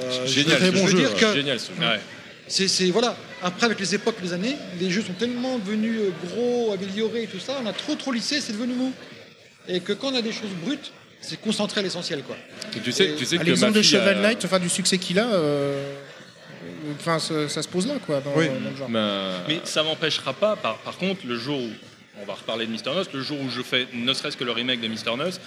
euh, 0.00 0.26
Génial, 0.26 0.58
je, 0.60 0.70
veux 0.70 0.86
jeu, 0.86 0.98
dire 0.98 1.14
que 1.16 1.34
Génial, 1.34 1.58
ce 1.58 1.72
jeu. 1.72 1.80
Ouais. 1.80 1.98
c'est, 2.46 2.90
voilà. 2.90 3.16
Après, 3.42 3.66
avec 3.66 3.80
les 3.80 3.94
époques, 3.96 4.16
les 4.22 4.32
années, 4.32 4.56
les 4.80 4.90
jeux 4.90 5.02
sont 5.02 5.12
tellement 5.14 5.58
devenus 5.58 5.98
euh, 6.02 6.10
gros, 6.28 6.72
améliorés 6.72 7.24
et 7.24 7.26
tout 7.26 7.40
ça, 7.40 7.58
on 7.62 7.66
a 7.66 7.72
trop 7.72 7.96
trop 7.96 8.12
lissé, 8.12 8.40
c'est 8.40 8.52
devenu 8.52 8.74
mou. 8.74 8.92
Et 9.68 9.80
que 9.80 9.92
quand 9.92 10.12
on 10.12 10.14
a 10.14 10.22
des 10.22 10.32
choses 10.32 10.50
brutes, 10.64 10.92
c'est 11.22 11.40
concentré 11.40 11.80
à 11.80 11.82
l'essentiel, 11.82 12.22
quoi. 12.22 12.36
Et 12.76 12.80
tu 12.80 12.92
sais, 12.92 13.10
Et 13.10 13.14
tu 13.16 13.24
sais 13.24 13.36
À 13.36 13.38
que 13.40 13.44
l'exemple 13.44 13.72
de 13.72 13.82
fille 13.82 13.96
a- 13.96 14.00
Shovel 14.00 14.18
Knight, 14.20 14.44
enfin 14.44 14.58
du 14.58 14.68
succès 14.68 14.98
qu'il 14.98 15.18
a, 15.18 15.32
euh, 15.32 15.94
enfin 16.98 17.18
ça, 17.18 17.48
ça 17.48 17.62
se 17.62 17.68
pose 17.68 17.86
là 17.86 17.94
quoi 18.04 18.20
dans, 18.20 18.32
Oui. 18.36 18.48
dans 18.48 18.70
le 18.70 18.76
genre. 18.76 18.88
Ma- 18.88 19.38
Mais 19.48 19.60
ça 19.64 19.82
m'empêchera 19.82 20.32
pas, 20.34 20.56
par, 20.56 20.76
par 20.78 20.96
contre, 20.98 21.26
le 21.26 21.36
jour 21.38 21.58
où, 21.58 21.70
on 22.20 22.26
va 22.26 22.34
reparler 22.34 22.66
de 22.66 22.70
Mister 22.72 22.90
Nose, 22.90 23.08
le 23.14 23.22
jour 23.22 23.38
où 23.40 23.48
je 23.48 23.62
fais 23.62 23.86
ne 23.94 24.12
serait-ce 24.12 24.36
que 24.36 24.44
le 24.44 24.52
remake 24.52 24.80
de 24.80 24.88
Mister 24.88 25.14
Nose, 25.16 25.40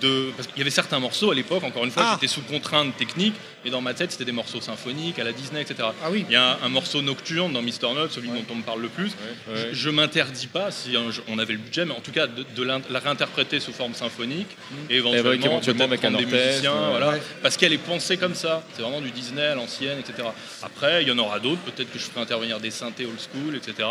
de, 0.00 0.30
parce 0.36 0.46
qu'il 0.48 0.58
y 0.58 0.60
avait 0.60 0.70
certains 0.70 0.98
morceaux 0.98 1.30
à 1.30 1.34
l'époque, 1.34 1.64
encore 1.64 1.84
une 1.84 1.90
fois, 1.90 2.02
Ah. 2.06 2.10
j'étais 2.20 2.32
sous 2.32 2.42
contrainte 2.42 2.94
technique, 2.98 3.34
mais 3.64 3.70
dans 3.70 3.80
ma 3.80 3.94
tête, 3.94 4.12
c'était 4.12 4.26
des 4.26 4.32
morceaux 4.32 4.60
symphoniques 4.60 5.18
à 5.18 5.24
la 5.24 5.32
Disney, 5.32 5.62
etc. 5.62 5.88
Ah 6.04 6.08
oui. 6.10 6.26
Il 6.28 6.32
y 6.32 6.36
a 6.36 6.52
un, 6.62 6.66
un 6.66 6.68
morceau 6.68 7.00
nocturne 7.00 7.52
dans 7.54 7.62
Mister 7.62 7.86
Nose, 7.94 8.10
celui 8.12 8.28
dont 8.28 8.44
on 8.50 8.56
me 8.56 8.62
parle 8.62 8.82
le 8.82 8.88
plus. 8.88 9.12
ouais. 9.48 9.70
Je, 9.72 9.74
je 9.74 9.90
m'interdis 9.90 10.48
pas, 10.48 10.70
si 10.70 10.94
un 10.96 11.04
on 11.28 11.38
avait 11.38 11.54
le 11.54 11.58
budget, 11.60 11.86
mais 11.86 11.94
en 11.94 12.00
tout 12.00 12.12
cas, 12.12 12.26
de, 12.26 12.62
la 12.62 12.98
réinterpréter 12.98 13.58
sous 13.58 13.72
forme 13.72 13.94
symphonique, 13.94 14.48
et 14.90 14.96
éventuellement, 14.96 15.28
avec- 15.30 15.44
éventuellement 15.46 15.84
avec 15.84 16.04
un 16.04 16.10
des 16.12 16.26
musiciens, 16.26 16.74
voilà, 16.90 17.14
parce 17.42 17.56
qu'elle 17.56 17.72
est 17.72 17.78
pensée 17.78 18.18
comme 18.18 18.34
ça. 18.34 18.62
C'est 18.74 18.82
vraiment 18.82 19.00
du 19.00 19.10
Disney 19.12 19.42
à 19.46 19.54
l'ancienne, 19.54 19.98
etc. 19.98 20.28
Après, 20.62 21.02
il 21.02 21.08
y 21.08 21.10
en 21.12 21.18
aura 21.18 21.38
d'autres. 21.40 21.62
Peut-être 21.62 21.90
que 21.90 21.98
je 21.98 22.04
ferai 22.04 22.20
intervenir 22.20 22.60
des 22.60 22.70
synthés 22.70 23.06
old 23.06 23.18
school, 23.18 23.56
etc. 23.56 23.88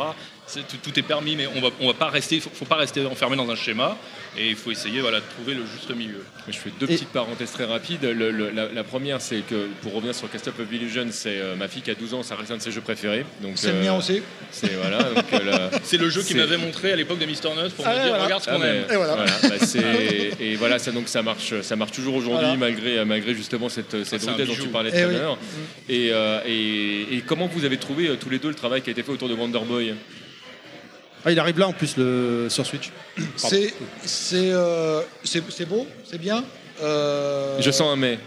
Tout, 0.54 0.78
tout 0.84 1.00
est 1.00 1.04
permis, 1.04 1.36
mais 1.36 1.48
on 1.56 1.60
va, 1.62 1.70
on 1.80 1.88
va 1.88 1.94
pas 1.96 2.10
rester, 2.10 2.40
faut, 2.40 2.52
faut 2.54 2.66
pas 2.66 2.76
rester 2.76 3.04
enfermé 3.08 3.36
dans 3.36 3.50
un 3.50 3.56
schéma. 3.56 3.98
Et 4.38 4.50
il 4.50 4.56
faut 4.56 4.72
essayer, 4.72 5.00
voilà, 5.02 5.20
de 5.22 5.26
trouver 5.38 5.54
le 5.54 5.62
juste 5.66 5.90
milieu. 5.96 6.24
Je 6.48 6.58
fais 6.58 6.70
deux 6.80 6.88
petites 6.88 7.10
parenthèses 7.10 7.52
très 7.52 7.64
rapides. 7.66 8.04
Le- 8.04 8.32
le- 8.32 8.50
la, 8.52 8.68
la 8.68 8.84
première, 8.84 9.22
c'est 9.22 9.42
que 9.48 9.68
pour 9.82 9.94
revenir 9.94 10.14
sur 10.14 10.30
Castle 10.30 10.50
of 10.60 10.72
Illusion, 10.74 11.08
c'est 11.12 11.40
euh, 11.40 11.56
ma 11.56 11.68
fille 11.68 11.82
qui 11.82 11.90
a 11.90 11.96
12 11.96 12.14
ans, 12.16 12.22
ça 12.24 12.36
reste 12.36 12.52
un 12.52 12.58
de 12.58 12.62
ses 12.62 12.72
jeux 12.72 12.82
préférés. 12.82 13.26
C'est 13.56 13.72
le 13.72 13.80
mien 13.80 13.94
aussi. 13.98 14.22
C'est 14.52 14.74
voilà. 14.76 15.00
euh, 15.00 15.40
la- 15.46 15.98
le 15.98 16.10
jeu 16.10 16.22
qui 16.22 16.36
m'avait 16.36 16.58
montré 16.58 16.92
à 16.92 16.96
l'époque 16.96 17.20
de 17.20 17.26
Mister 17.26 17.48
Nuts 17.50 17.72
pour 17.76 17.86
Ah 17.88 17.92
me 17.92 17.96
ouais, 17.96 18.02
dire, 18.04 18.10
voilà. 18.10 18.24
regarde 18.26 18.44
ce 18.44 18.50
Ah, 18.50 18.54
qu'on 18.54 18.60
mais- 18.60 18.68
aime. 18.68 18.86
Et 18.92 18.96
voilà. 18.96 19.16
bah, 19.16 19.56
et 20.40 20.56
voilà, 20.56 20.80
ça, 20.80 20.92
donc 20.92 21.08
ça 21.08 21.22
marche, 21.24 21.62
ça 21.62 21.76
marche 21.76 21.92
toujours 21.94 22.16
aujourd'hui 22.16 22.42
Voilà. 22.46 22.58
malgré, 22.58 23.06
malgré 23.06 23.34
justement 23.34 23.70
cette, 23.70 24.04
cette 24.04 24.26
dont 24.26 24.54
tu 24.54 24.68
parlais 24.68 24.92
Eh 24.94 25.02
tout 25.02 25.08
à 25.10 25.12
l'heure. 25.12 25.38
Et, 25.90 26.10
euh, 26.12 26.40
et, 26.46 27.16
et 27.16 27.22
comment 27.26 27.48
vous 27.48 27.64
avez 27.66 27.78
trouvé 27.78 28.10
euh, 28.10 28.16
tous 28.16 28.30
les 28.30 28.40
deux 28.40 28.50
le 28.50 28.56
travail 28.56 28.82
qui 28.82 28.90
a 28.90 28.92
été 28.92 29.02
fait 29.04 29.12
autour 29.12 29.30
de 29.30 29.34
Wonder 29.34 29.60
Boy? 29.66 29.94
Ah, 31.26 31.32
il 31.32 31.40
arrive 31.40 31.58
là 31.58 31.68
en 31.68 31.74
plus 31.74 31.98
le... 31.98 32.48
sur 32.50 32.66
Switch. 32.66 32.92
C'est, 33.36 33.74
c'est, 34.04 34.52
euh, 34.52 35.02
c'est, 35.24 35.44
c'est 35.50 35.66
beau, 35.66 35.88
c'est 36.10 36.20
bien. 36.20 36.44
Euh, 36.84 37.60
Je 37.60 37.72
sens 37.72 37.94
un 37.94 37.96
mais. 37.96 38.20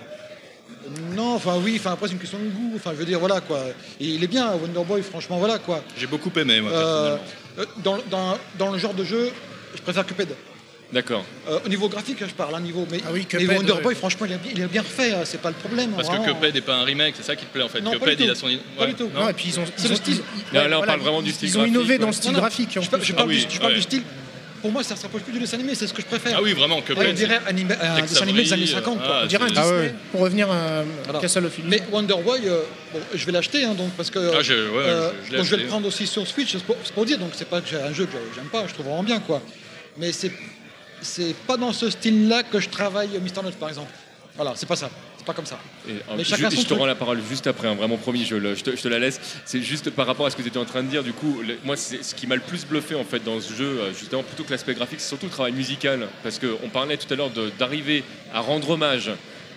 Non, 1.15 1.35
enfin 1.35 1.57
oui, 1.63 1.77
enfin 1.79 1.93
après 1.93 2.09
c'est 2.09 2.15
une 2.15 2.19
question 2.19 2.39
de 2.39 2.49
goût. 2.49 2.73
Enfin 2.75 2.91
je 2.93 2.97
veux 2.97 3.05
dire 3.05 3.21
voilà 3.21 3.41
quoi. 3.41 3.61
Et 4.01 4.05
il 4.05 4.25
est 4.25 4.27
bien 4.27 4.53
Wonder 4.55 4.85
Boy, 4.85 5.03
franchement 5.03 5.39
voilà 5.39 5.59
quoi. 5.59 5.83
J'ai 5.97 6.07
beaucoup 6.07 6.33
aimé, 6.37 6.61
moi, 6.61 6.73
euh, 6.73 7.17
dans, 7.85 7.99
dans, 8.11 8.39
dans 8.59 8.73
le 8.73 8.79
genre 8.79 8.95
de 8.95 9.05
jeu, 9.05 9.31
je 9.77 9.83
préfère 9.83 10.05
Cuphead. 10.05 10.35
D'accord. 10.91 11.23
Euh, 11.51 11.59
au 11.67 11.69
niveau 11.69 11.89
graphique, 11.91 12.17
je 12.21 12.33
parle, 12.33 12.55
un 12.55 12.61
niveau. 12.61 12.87
Mais, 12.91 13.01
Ah 13.05 13.11
oui, 13.13 13.27
mais 13.31 13.39
Cuphead, 13.39 13.57
Wonder 13.59 13.73
ouais. 13.73 13.81
Boy, 13.83 13.95
franchement, 13.95 14.25
il 14.27 14.33
a, 14.33 14.39
bien- 14.39 14.53
il 14.57 14.63
a 14.63 14.67
bien 14.69 14.81
refait. 14.81 15.13
hein, 15.13 15.21
C'est 15.25 15.41
pas 15.41 15.51
le 15.51 15.55
problème. 15.55 15.91
Parce 15.91 16.09
vraiment. 16.09 16.25
que 16.25 16.31
Cuphead 16.31 16.55
n'est 16.55 16.61
pas 16.63 16.77
un 16.77 16.85
remake, 16.85 17.15
c'est 17.17 17.25
ça 17.25 17.37
qui 17.37 17.45
te 17.45 17.53
plaît 17.53 17.63
en 17.63 17.69
fait. 17.69 17.83
Non, 17.83 17.91
pas 17.93 17.99
Cuphead, 17.99 18.21
il 18.21 18.31
a 18.31 18.35
son. 18.35 18.47
Pas 18.77 18.85
ouais, 18.85 18.89
du 18.89 18.95
tout. 18.95 19.11
Non, 19.15 19.29
et 19.29 19.33
puis 19.35 19.47
ils 19.49 19.61
ont, 19.61 19.65
ils 19.79 19.85
le 19.85 19.93
ont- 19.93 19.97
style. 19.97 20.15
là, 20.17 20.63
on 20.65 20.69
voilà, 20.69 20.81
parle 20.87 21.01
vraiment 21.01 21.21
du 21.21 21.31
style 21.33 21.49
Ils 21.51 21.59
ont 21.59 21.67
innové 21.67 21.99
dans 21.99 22.07
le 22.07 22.13
style 22.15 22.33
graphique. 22.33 22.75
en 22.79 22.81
Je, 22.81 22.89
parle- 22.89 23.03
plus. 23.03 23.09
je 23.09 23.13
parle, 23.13 23.29
Ah 23.29 23.35
oui, 23.35 23.45
du, 23.47 23.55
je 23.55 23.61
parle 23.61 23.75
du 23.75 23.83
style. 23.83 24.03
Pour 24.63 24.73
moi, 24.73 24.83
ça 24.83 24.97
se 24.97 25.03
rapproche 25.03 25.23
plus 25.23 25.33
du 25.35 25.39
dessin 25.39 25.57
animé, 25.59 25.75
c'est 25.77 25.87
ce 25.87 25.93
que 25.95 26.01
je 26.03 26.07
préfère. 26.07 26.33
Ah 26.39 26.43
oui, 26.43 26.53
vraiment, 26.55 26.81
Cuphead. 26.81 26.99
Ouais, 26.99 27.09
on 27.11 27.13
dirait 27.13 27.39
animé- 27.47 27.75
un 27.81 27.97
Tex 27.97 28.09
dessin 28.13 28.23
animé 28.23 28.43
des 28.45 28.53
années 28.55 28.63
Avery, 28.63 28.75
50. 28.77 28.99
quoi. 28.99 29.07
ah, 29.09 29.21
On 29.25 29.27
dirait 29.27 29.45
un 29.45 29.49
c'est- 29.49 29.55
Ah 29.59 29.63
Disney 29.63 29.79
ouais. 29.81 29.95
pour 30.11 30.21
revenir 30.23 30.51
à 30.51 30.85
Voilà. 31.05 31.21
Castle 31.21 31.45
of 31.45 31.59
Illusion. 31.59 31.71
Mais 31.71 31.83
Wonder 31.93 32.15
Boy, 32.25 32.41
euh, 32.47 32.63
bon, 32.95 32.99
je 33.15 33.27
vais 33.27 33.33
l'acheter, 33.33 33.63
hein, 33.65 33.75
donc 33.75 33.91
parce 33.91 34.11
que. 34.11 34.19
Ah, 34.35 34.43
je- 34.43 34.55
ouais, 34.55 34.59
euh, 34.79 35.11
je- 35.23 35.27
je 35.27 35.31
l'ai 35.33 35.37
donc 35.37 35.47
je 35.47 35.51
vais 35.55 35.63
le 35.63 35.69
prendre 35.69 35.87
aussi 35.87 36.07
sur 36.07 36.27
Switch, 36.27 36.53
c'est 36.53 36.63
pour, 36.65 36.77
c'est 36.83 36.95
pour 36.95 37.05
dire. 37.05 37.19
Donc 37.19 37.33
c'est 37.35 37.47
pas 37.49 37.61
que 37.61 37.69
j'ai 37.69 37.77
un 37.77 37.93
jeu 37.93 38.07
que 38.07 38.17
j'aime 38.35 38.47
pas, 38.47 38.65
je 38.67 38.73
trouve 38.73 38.87
vraiment 38.87 39.03
bien, 39.05 39.21
quoi. 39.21 39.43
Mais 39.97 40.11
c'est 40.13 40.33
c'est 41.03 41.35
pas 41.47 41.57
dans 41.57 41.73
ce 41.73 41.91
style-là 41.91 42.43
que 42.43 42.61
je 42.61 42.69
travaille 42.69 43.11
Mister 43.21 43.41
Nuts, 43.43 43.53
par 43.59 43.69
exemple. 43.69 43.93
Voilà, 44.37 44.53
c'est 44.57 44.67
pas 44.67 44.77
ça. 44.77 44.91
pas 45.27 45.35
comme 45.35 45.45
ça. 45.47 45.59
Et, 45.87 45.91
euh, 45.93 45.95
Mais 46.17 46.25
ju- 46.25 46.31
chacun 46.31 46.49
je 46.49 46.63
te 46.63 46.73
rends 46.73 46.87
la 46.87 46.95
parole 46.95 47.21
juste 47.29 47.47
après, 47.47 47.69
hein, 47.69 47.75
vraiment 47.75 47.99
promis, 47.99 48.25
je, 48.25 48.35
le- 48.37 48.55
je 48.55 48.65
te, 48.65 48.75
je 48.75 48.81
te 48.81 48.89
la 48.89 48.99
laisse. 48.99 49.21
C'est 49.45 49.61
juste 49.61 49.91
par 49.91 50.07
rapport 50.07 50.25
à 50.25 50.31
ce 50.31 50.37
que 50.37 50.41
tu 50.43 50.49
étais 50.49 50.57
en 50.59 50.65
train 50.65 50.83
de 50.83 50.89
dire, 50.89 51.03
du 51.03 51.13
coup, 51.13 51.43
le- 51.47 51.59
moi, 51.65 51.77
c'est 51.77 52.03
ce 52.03 52.15
qui 52.15 52.27
m'a 52.27 52.35
le 52.35 52.41
plus 52.41 52.65
bluffé 52.65 52.95
en 52.95 53.05
fait 53.05 53.23
dans 53.23 53.39
ce 53.41 53.53
jeu, 53.53 53.67
euh, 53.81 53.93
justement, 53.93 54.23
plutôt 54.23 54.45
que 54.45 54.51
l'aspect 54.53 54.73
graphique, 54.73 55.01
c'est 55.01 55.09
surtout 55.09 55.27
le 55.27 55.33
travail 55.33 55.53
musical. 55.53 56.09
Parce 56.23 56.39
qu'on 56.39 56.69
parlait 56.71 56.97
tout 56.97 57.13
à 57.13 57.17
l'heure 57.17 57.31
d'arriver 57.59 58.05
à 58.33 58.41
rendre 58.41 58.71
hommage 58.71 59.11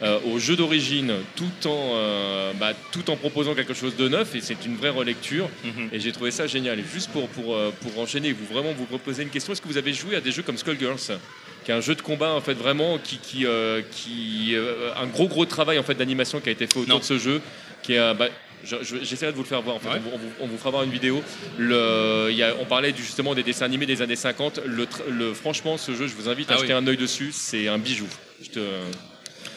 euh, 0.04 0.20
au 0.34 0.40
jeu 0.40 0.56
d'origine 0.56 1.14
tout, 1.36 1.68
en, 1.68 1.92
euh, 1.96 2.52
bah, 2.60 2.74
tout 2.92 3.10
en 3.10 3.16
proposant 3.18 3.54
quelque 3.56 3.74
chose 3.74 3.96
de 3.96 4.08
neuf, 4.08 4.34
et 4.36 4.42
c'est 4.42 4.66
une 4.66 4.76
vraie 4.76 4.90
relecture. 4.90 5.50
Et 5.92 6.00
j'ai 6.00 6.12
trouvé 6.12 6.32
ça 6.32 6.48
génial. 6.48 6.80
Et 6.80 6.84
juste 6.92 7.12
pour, 7.12 7.28
pour, 7.30 7.56
euh, 7.56 7.72
pour 7.82 8.00
enchaîner, 8.00 8.32
vous 8.34 8.46
vraiment 8.52 8.74
vous 8.74 8.86
proposer 8.86 9.24
une 9.24 9.30
question, 9.30 9.54
est-ce 9.54 9.62
que 9.62 9.68
vous 9.68 9.78
avez 9.78 9.94
joué 9.94 10.16
à 10.16 10.22
des 10.22 10.32
jeux 10.32 10.44
comme 10.44 10.58
Skullgirls 10.58 11.18
qui 11.64 11.70
est 11.70 11.76
un 11.76 11.82
jeu 11.82 11.94
de 11.94 12.02
combat 12.02 12.32
en 12.34 12.42
fait 12.42 12.56
vraiment 12.56 12.98
qui, 12.98 13.20
qui, 13.20 13.46
euh, 13.46 13.84
qui 13.92 14.56
un 15.00 15.06
gros 15.06 15.28
gros 15.28 15.46
travail 15.46 15.78
en 15.78 15.84
fait 15.84 15.94
d'animation 15.94 16.40
qui 16.40 16.50
a 16.50 16.52
été 16.52 16.66
fait 16.66 16.80
autour 16.80 17.00
de 17.00 17.04
ce 17.06 17.20
jeu 17.20 17.40
qui 17.84 17.94
est 17.94 18.14
bah, 18.16 18.30
je- 18.64 18.78
je- 18.82 19.04
J'essaierai 19.04 19.32
de 19.32 19.38
vous 19.38 19.44
le 19.44 19.48
faire 19.48 19.62
voir. 19.62 19.76
En 19.76 19.80
fait. 19.80 19.90
Ouais. 19.90 20.02
on, 20.12 20.18
vous, 20.18 20.54
on 20.54 20.58
fera 20.58 20.72
voir 20.72 20.84
une 20.84 20.90
vidéo. 20.92 21.22
Le, 21.60 22.30
il 22.32 22.36
y 22.38 22.42
a- 22.44 22.56
on 22.60 22.66
parlait 22.66 22.94
justement 22.98 23.36
des 23.36 23.44
dessins 23.44 23.66
animés 23.66 23.86
des 23.86 24.02
années 24.02 24.16
50. 24.16 24.60
Le, 24.66 25.34
franchement, 25.36 25.78
ce 25.78 25.94
jeu, 25.94 26.08
je 26.08 26.16
vous 26.16 26.30
invite 26.30 26.50
à 26.50 26.56
Ah 26.56 26.58
jeter 26.58 26.74
oui. 26.74 26.80
un 26.80 26.88
œil 26.88 26.98
dessus. 26.98 27.30
C'est 27.32 27.68
un 27.68 27.78
bijou. 27.78 28.08
Je 28.42 28.50
te... 28.50 28.60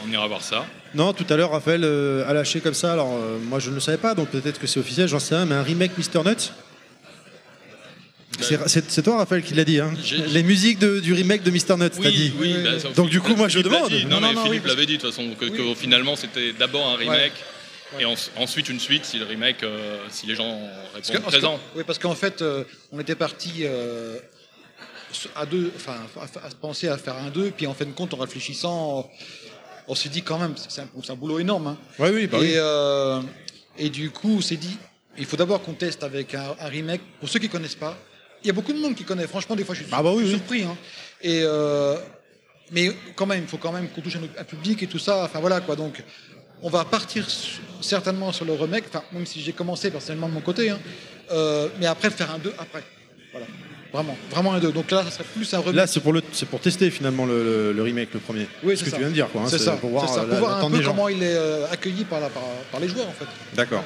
On 0.06 0.10
ira 0.12 0.26
voir 0.26 0.42
ça. 0.42 0.66
Non, 0.94 1.12
tout 1.12 1.26
à 1.30 1.36
l'heure, 1.36 1.50
Raphaël 1.52 1.82
euh, 1.84 2.28
a 2.28 2.32
lâché 2.34 2.60
comme 2.60 2.74
ça. 2.74 2.92
Alors, 2.92 3.12
euh, 3.14 3.38
moi, 3.38 3.58
je 3.58 3.70
ne 3.70 3.74
le 3.74 3.80
savais 3.80 3.98
pas, 3.98 4.14
donc 4.14 4.28
peut-être 4.28 4.58
que 4.60 4.66
c'est 4.66 4.78
officiel, 4.80 5.08
j'en 5.08 5.18
sais 5.18 5.34
rien, 5.34 5.46
mais 5.46 5.54
un 5.54 5.62
remake 5.62 5.96
Mister 5.98 6.20
Nuts 6.24 6.50
C'est- 8.40 9.02
toi, 9.02 9.18
Raphaël, 9.18 9.42
qui 9.42 9.54
l'a 9.54 9.64
dit. 9.64 9.78
Hein 9.80 9.92
Les 10.28 10.42
musiques 10.42 10.78
de- 10.80 10.98
du 11.00 11.12
remake 11.12 11.42
de 11.44 11.50
Mister 11.50 11.76
Nuts, 11.76 11.88
t'as 11.90 12.00
Oui, 12.00 12.12
dit. 12.12 12.32
oui, 12.38 12.54
bah, 12.64 12.78
ça- 12.80 12.88
donc, 12.90 13.08
du 13.08 13.20
coup, 13.20 13.34
moi, 13.36 13.48
je 13.48 13.58
Philippe 13.58 13.72
l'a 13.72 13.78
demande. 13.88 14.10
Non, 14.10 14.20
mais 14.20 14.42
Philippe 14.48 14.66
l'avait 14.66 14.86
dit 14.86 14.96
de 14.96 15.02
toute 15.02 15.10
façon, 15.10 15.30
que, 15.38 15.46
que 15.46 15.62
Oui. 15.62 15.74
finalement 15.76 16.16
c'était 16.16 16.52
d'abord 16.52 16.86
un 16.88 16.94
Ouais. 16.98 17.04
remake 17.04 17.32
et 18.00 18.04
en- 18.04 18.14
ensuite 18.36 18.68
une 18.68 18.80
suite 18.80 19.04
si 19.04 19.18
le 19.18 19.24
remake, 19.24 19.62
euh, 19.62 19.98
si 20.10 20.26
les 20.26 20.34
gens 20.34 20.58
Parce 20.92 21.06
que- 21.06 21.12
répondent 21.12 21.24
parce 21.24 21.36
que- 21.36 21.40
présent. 21.40 21.60
oui, 21.76 21.84
parce 21.86 21.98
qu'en 22.00 22.14
fait, 22.16 22.42
euh, 22.42 22.64
on 22.90 22.98
était 22.98 23.14
parti 23.14 23.52
euh, 23.62 24.18
à 25.36 25.46
deux, 25.46 25.70
enfin, 25.76 25.94
à, 26.20 26.24
à 26.46 26.50
penser 26.60 26.88
à 26.88 26.98
faire 26.98 27.14
un 27.16 27.30
deux, 27.30 27.52
puis 27.56 27.68
en 27.68 27.74
fin 27.74 27.84
de 27.84 27.92
compte, 27.92 28.14
en 28.14 28.18
réfléchissant, 28.18 29.08
on 29.88 29.94
s'est 29.94 30.08
dit 30.08 30.22
quand 30.22 30.38
même, 30.38 30.54
c'est 30.56 30.80
un, 30.80 31.14
boulot 31.14 31.38
énorme. 31.38 31.66
hein. 31.68 31.78
Ouais, 31.98 32.10
oui, 32.10 32.26
bah 32.26 32.38
et, 32.38 32.40
oui. 32.40 32.52
euh, 32.56 33.20
et 33.78 33.88
du 33.90 34.10
coup, 34.10 34.36
on 34.38 34.40
s'est 34.40 34.56
dit, 34.56 34.78
il 35.18 35.24
faut 35.26 35.36
d'abord 35.36 35.62
qu'on 35.62 35.74
teste 35.74 36.02
avec 36.02 36.34
un, 36.34 36.54
un 36.60 36.68
remake. 36.68 37.00
Pour 37.20 37.28
ceux 37.28 37.38
qui 37.38 37.48
connaissent 37.48 37.74
pas, 37.74 37.96
il 38.42 38.46
y 38.48 38.50
a 38.50 38.52
beaucoup 38.52 38.72
de 38.72 38.78
monde 38.78 38.94
qui 38.94 39.04
connaît. 39.04 39.26
Franchement, 39.26 39.56
des 39.56 39.64
fois, 39.64 39.74
je 39.74 39.82
suis 39.82 39.92
Ah 39.92 40.02
bah 40.02 40.10
surpris. 40.26 40.64
hein. 40.64 40.76
Et 41.22 41.40
euh, 41.44 41.96
mais 42.72 42.90
quand 43.14 43.26
même, 43.26 43.42
il 43.42 43.48
faut 43.48 43.56
quand 43.58 43.72
même 43.72 43.88
qu'on 43.88 44.00
touche 44.00 44.16
un, 44.16 44.44
public 44.44 44.82
et 44.82 44.86
tout 44.86 44.98
ça. 44.98 45.24
Enfin 45.24 45.40
voilà 45.40 45.60
quoi. 45.60 45.76
Donc, 45.76 46.02
on 46.62 46.70
va 46.70 46.84
partir 46.84 47.26
certainement 47.80 48.32
sur 48.32 48.44
le 48.44 48.52
remake. 48.54 48.84
Enfin, 48.88 49.02
même 49.12 49.26
si 49.26 49.40
j'ai 49.40 49.52
commencé 49.52 49.90
personnellement 49.90 50.28
de 50.28 50.34
mon 50.34 50.40
côté. 50.40 50.70
hein. 50.70 50.78
Euh, 51.30 51.68
mais 51.78 51.86
après, 51.86 52.10
faire 52.10 52.30
un 52.34 52.38
2 52.38 52.52
après. 52.58 52.82
Voilà. 53.32 53.46
Vraiment, 53.94 54.16
vraiment 54.30 54.52
un 54.54 54.58
2. 54.58 54.72
Donc 54.72 54.90
là, 54.90 55.04
ça 55.04 55.10
serait 55.12 55.24
plus 55.36 55.54
un 55.54 55.60
remake. 55.60 55.74
Là, 55.76 55.86
c'est 55.86 56.00
pour, 56.00 56.12
le- 56.12 56.22
c'est 56.32 56.48
pour 56.48 56.58
tester 56.58 56.90
finalement 56.90 57.26
le, 57.26 57.44
le- 57.44 57.72
le 57.72 57.82
remake, 57.82 58.08
le 58.12 58.18
premier. 58.18 58.48
Oui, 58.64 58.76
ce 58.76 58.80
c'est 58.80 58.84
que 58.86 58.90
ça. 58.90 58.96
tu 58.96 59.02
viens 59.02 59.08
de 59.10 59.14
dire. 59.14 59.28
quoi, 59.30 59.42
hein, 59.42 59.46
c'est 59.48 59.58
ça. 59.58 59.72
Pour 59.76 59.90
voir, 59.90 60.08
c'est 60.08 60.14
ça, 60.16 60.22
euh, 60.22 60.26
pour 60.28 60.38
voir 60.38 60.64
un 60.64 60.68
peu 60.70 60.80
comment 60.80 61.08
il 61.08 61.22
est 61.22 61.36
euh, 61.36 61.70
accueilli 61.70 62.02
par, 62.04 62.18
la- 62.20 62.28
par, 62.28 62.42
par 62.72 62.80
les 62.80 62.88
joueurs 62.88 63.06
en 63.08 63.12
fait. 63.12 63.26
D'accord. 63.54 63.84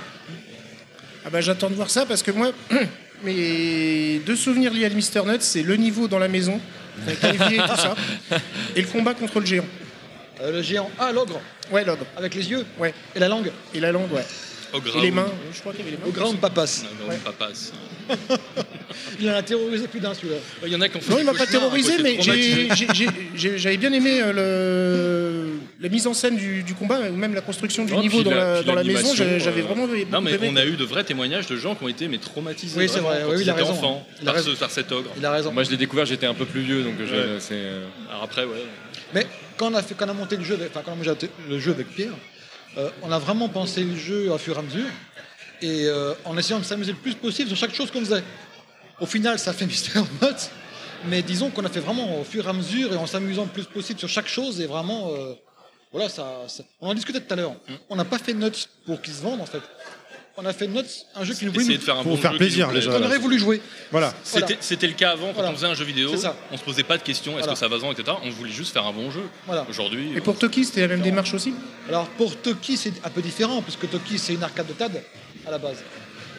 Ah 1.26 1.30
bah, 1.30 1.42
J'attends 1.42 1.68
de 1.68 1.74
voir 1.74 1.90
ça 1.90 2.06
parce 2.06 2.22
que 2.22 2.30
moi, 2.30 2.52
mes 3.22 4.20
deux 4.24 4.36
souvenirs 4.36 4.72
liés 4.72 4.86
à 4.86 4.88
Mister 4.88 5.20
Nuts, 5.26 5.36
c'est 5.40 5.62
le 5.62 5.76
niveau 5.76 6.08
dans 6.08 6.18
la 6.18 6.28
maison, 6.28 6.58
avec 7.06 7.22
Olivier 7.24 7.58
et 7.62 7.68
tout 7.68 7.76
ça, 7.76 7.94
et 8.76 8.80
le 8.80 8.86
combat 8.88 9.12
contre 9.12 9.40
le 9.40 9.46
géant. 9.46 9.66
Euh, 10.40 10.52
le 10.52 10.62
géant. 10.62 10.88
Ah, 10.98 11.12
l'ogre 11.12 11.40
Ouais, 11.70 11.84
l'ogre. 11.84 12.06
Avec 12.16 12.34
les 12.34 12.48
yeux 12.50 12.64
Ouais. 12.78 12.94
Et 13.14 13.18
la 13.18 13.28
langue 13.28 13.50
Et 13.74 13.80
la 13.80 13.92
langue, 13.92 14.10
ouais. 14.12 14.24
Au 14.72 14.78
Et 14.98 15.00
les 15.02 15.10
mains, 15.10 15.28
je 15.52 15.60
crois 15.60 15.72
qu'il 15.72 15.84
y 15.84 15.88
avait 15.88 15.96
les 15.96 16.02
mains. 16.02 16.08
Au 16.08 16.10
grand 16.12 16.34
papas. 16.34 16.82
Non, 17.08 17.14
pas 17.24 17.32
passe. 17.32 17.72
Il 19.20 19.28
en 19.30 19.34
a 19.34 19.42
terrorisé 19.42 19.86
plus 19.88 20.00
d'un 20.00 20.14
celui-là. 20.14 20.36
Il 20.66 20.72
y 20.72 20.76
en 20.76 20.80
a 20.80 20.88
qui 20.88 20.96
ont 20.96 21.00
fait 21.00 21.10
Non, 21.12 21.18
il 21.18 21.24
m'a 21.24 21.34
pas 21.34 21.46
terrorisé, 21.46 21.94
mais 22.02 22.18
j'avais 23.56 23.76
bien 23.76 23.92
aimé 23.92 24.20
euh, 24.22 24.32
le, 24.32 25.50
la 25.80 25.88
mise 25.88 26.06
en 26.06 26.14
scène 26.14 26.36
du, 26.36 26.62
du 26.62 26.74
combat, 26.74 27.00
ou 27.10 27.16
même 27.16 27.34
la 27.34 27.40
construction 27.40 27.84
du 27.84 27.92
Non, 27.92 28.00
niveau 28.00 28.22
dans 28.22 28.30
la, 28.34 28.62
dans 28.62 28.74
la 28.74 28.84
maison. 28.84 29.14
J'avais 29.14 29.60
euh, 29.60 29.64
vraiment 29.64 29.86
Non, 30.10 30.20
mais 30.20 30.32
aimé, 30.34 30.48
on 30.52 30.56
a 30.56 30.64
eu 30.64 30.76
de 30.76 30.84
vrais 30.84 31.04
témoignages 31.04 31.46
de 31.46 31.56
gens 31.56 31.74
qui 31.74 31.84
ont 31.84 31.88
été 31.88 32.08
mais 32.08 32.18
traumatisés. 32.18 32.78
Oui, 32.78 32.88
c'est 32.88 33.00
vrai, 33.00 33.20
quand 33.24 33.30
oui, 33.30 33.36
ils 33.38 33.42
il 33.42 33.50
a 33.50 33.52
étaient 33.52 33.62
raison. 33.62 33.72
enfants, 33.74 34.06
Il 34.22 34.28
a 34.28 34.32
par, 34.32 34.42
ce, 34.42 34.48
raison. 34.48 34.58
par 34.60 34.70
cet 34.70 34.92
ogre. 34.92 35.10
Il 35.16 35.24
a 35.24 35.32
raison. 35.32 35.52
Moi, 35.52 35.64
je 35.64 35.70
l'ai 35.70 35.76
découvert, 35.76 36.06
j'étais 36.06 36.26
un 36.26 36.34
peu 36.34 36.44
plus 36.46 36.60
vieux, 36.62 36.82
donc 36.82 36.94
je- 36.98 37.04
Ouais. 37.14 37.38
euh, 37.52 37.84
Alors 38.10 38.22
après, 38.24 38.44
ouais. 38.44 38.64
Mais 39.14 39.26
quand 39.56 39.72
on 39.72 39.74
a, 39.74 39.82
fait, 39.82 39.94
quand 39.96 40.06
on 40.06 40.10
a 40.10 40.14
monté 40.14 40.36
le 40.36 40.44
jeu, 40.44 40.54
avec- 40.54 40.70
enfin 40.70 40.82
quand 40.84 40.92
on 40.92 41.02
a 41.02 41.08
monté 41.08 41.28
le 41.48 41.58
jeu 41.58 41.72
avec 41.72 41.88
Pierre, 41.94 42.12
euh, 42.76 42.90
on 43.02 43.10
a 43.10 43.18
vraiment 43.18 43.48
pensé 43.48 43.82
le 43.84 43.96
jeu 43.96 44.30
au 44.32 44.38
fur 44.38 44.56
et 44.56 44.58
à 44.58 44.62
mesure, 44.62 44.86
et 45.62 45.86
euh, 45.86 46.14
en 46.24 46.36
essayant 46.36 46.58
de 46.60 46.64
s'amuser 46.64 46.92
le 46.92 46.98
plus 46.98 47.14
possible 47.14 47.48
sur 47.48 47.56
chaque 47.56 47.74
chose 47.74 47.90
qu'on 47.90 48.00
faisait. 48.00 48.22
Au 49.00 49.06
final, 49.06 49.38
ça 49.38 49.52
fait 49.52 49.66
Mister 49.72 49.98
Nuts, 50.00 50.50
mais 51.06 51.22
disons 51.22 51.50
qu'on 51.50 51.64
a 51.64 51.68
fait 51.68 51.80
vraiment 51.80 52.20
au 52.20 52.24
fur 52.24 52.46
et 52.46 52.50
à 52.50 52.52
mesure 52.52 52.92
et 52.92 52.96
en 52.96 53.06
s'amusant 53.06 53.44
le 53.44 53.48
plus 53.50 53.64
possible 53.64 53.98
sur 53.98 54.08
chaque 54.08 54.28
chose, 54.28 54.60
et 54.60 54.66
vraiment, 54.66 55.10
euh, 55.12 55.34
voilà, 55.92 56.08
ça, 56.08 56.26
ça- 56.48 56.64
On 56.80 56.90
en 56.90 56.94
discutait 56.94 57.20
tout 57.20 57.32
à 57.32 57.36
l'heure. 57.36 57.54
On 57.88 57.96
n'a 57.96 58.04
pas 58.04 58.18
fait 58.18 58.34
Nuts 58.34 58.68
pour 58.86 59.00
qu'ils 59.00 59.14
se 59.14 59.22
vendent 59.22 59.40
en 59.40 59.46
fait. 59.46 59.62
On 60.40 60.46
a 60.46 60.52
fait 60.52 60.68
Nuts, 60.68 60.82
un 61.16 61.24
jeu 61.24 61.34
qui 61.34 61.46
nous 61.46 61.52
voulait 61.52 61.78
de 61.78 61.82
faire 61.82 61.96
un 61.98 62.04
Pour 62.04 62.14
bon 62.14 62.22
faire 62.22 62.30
jeu 62.30 62.38
plaisir, 62.38 62.68
qui 62.68 62.76
nous 62.86 62.92
qu'on 62.92 63.02
aurait 63.04 63.18
voulu 63.18 63.40
jouer. 63.40 63.60
Voilà. 63.90 64.14
C'était 64.22 64.54
Voilà. 64.60 64.86
le 64.86 64.92
cas 64.92 65.10
avant, 65.10 65.26
quand 65.28 65.32
Voilà. 65.32 65.50
on 65.50 65.54
faisait 65.54 65.66
un 65.66 65.74
jeu 65.74 65.84
vidéo, 65.84 66.12
on 66.52 66.56
se 66.56 66.62
posait 66.62 66.84
pas 66.84 66.96
de 66.96 67.02
questions, 67.02 67.32
est-ce 67.32 67.38
Voilà. 67.40 67.54
que 67.54 67.58
ça 67.58 67.66
va 67.66 67.76
vendre, 67.76 67.98
etc. 67.98 68.16
On 68.22 68.30
voulait 68.30 68.52
juste 68.52 68.72
faire 68.72 68.86
un 68.86 68.92
bon 68.92 69.10
jeu. 69.10 69.22
Voilà. 69.46 69.66
Aujourd'hui, 69.68 70.12
Et 70.16 70.20
pour 70.20 70.38
Toki, 70.38 70.64
c'était 70.64 70.82
la 70.82 70.86
même 70.88 71.00
démarche 71.00 71.34
aussi 71.34 71.52
Alors 71.88 72.06
pour 72.10 72.36
Toki, 72.36 72.76
c'est 72.76 72.92
un 73.04 73.10
peu 73.10 73.20
différent, 73.20 73.62
puisque 73.62 73.90
Toki, 73.90 74.16
c'est 74.16 74.34
une 74.34 74.42
arcade 74.44 74.68
de 74.68 74.74
TAD 74.74 75.02
à 75.44 75.50
la 75.50 75.58
base. 75.58 75.78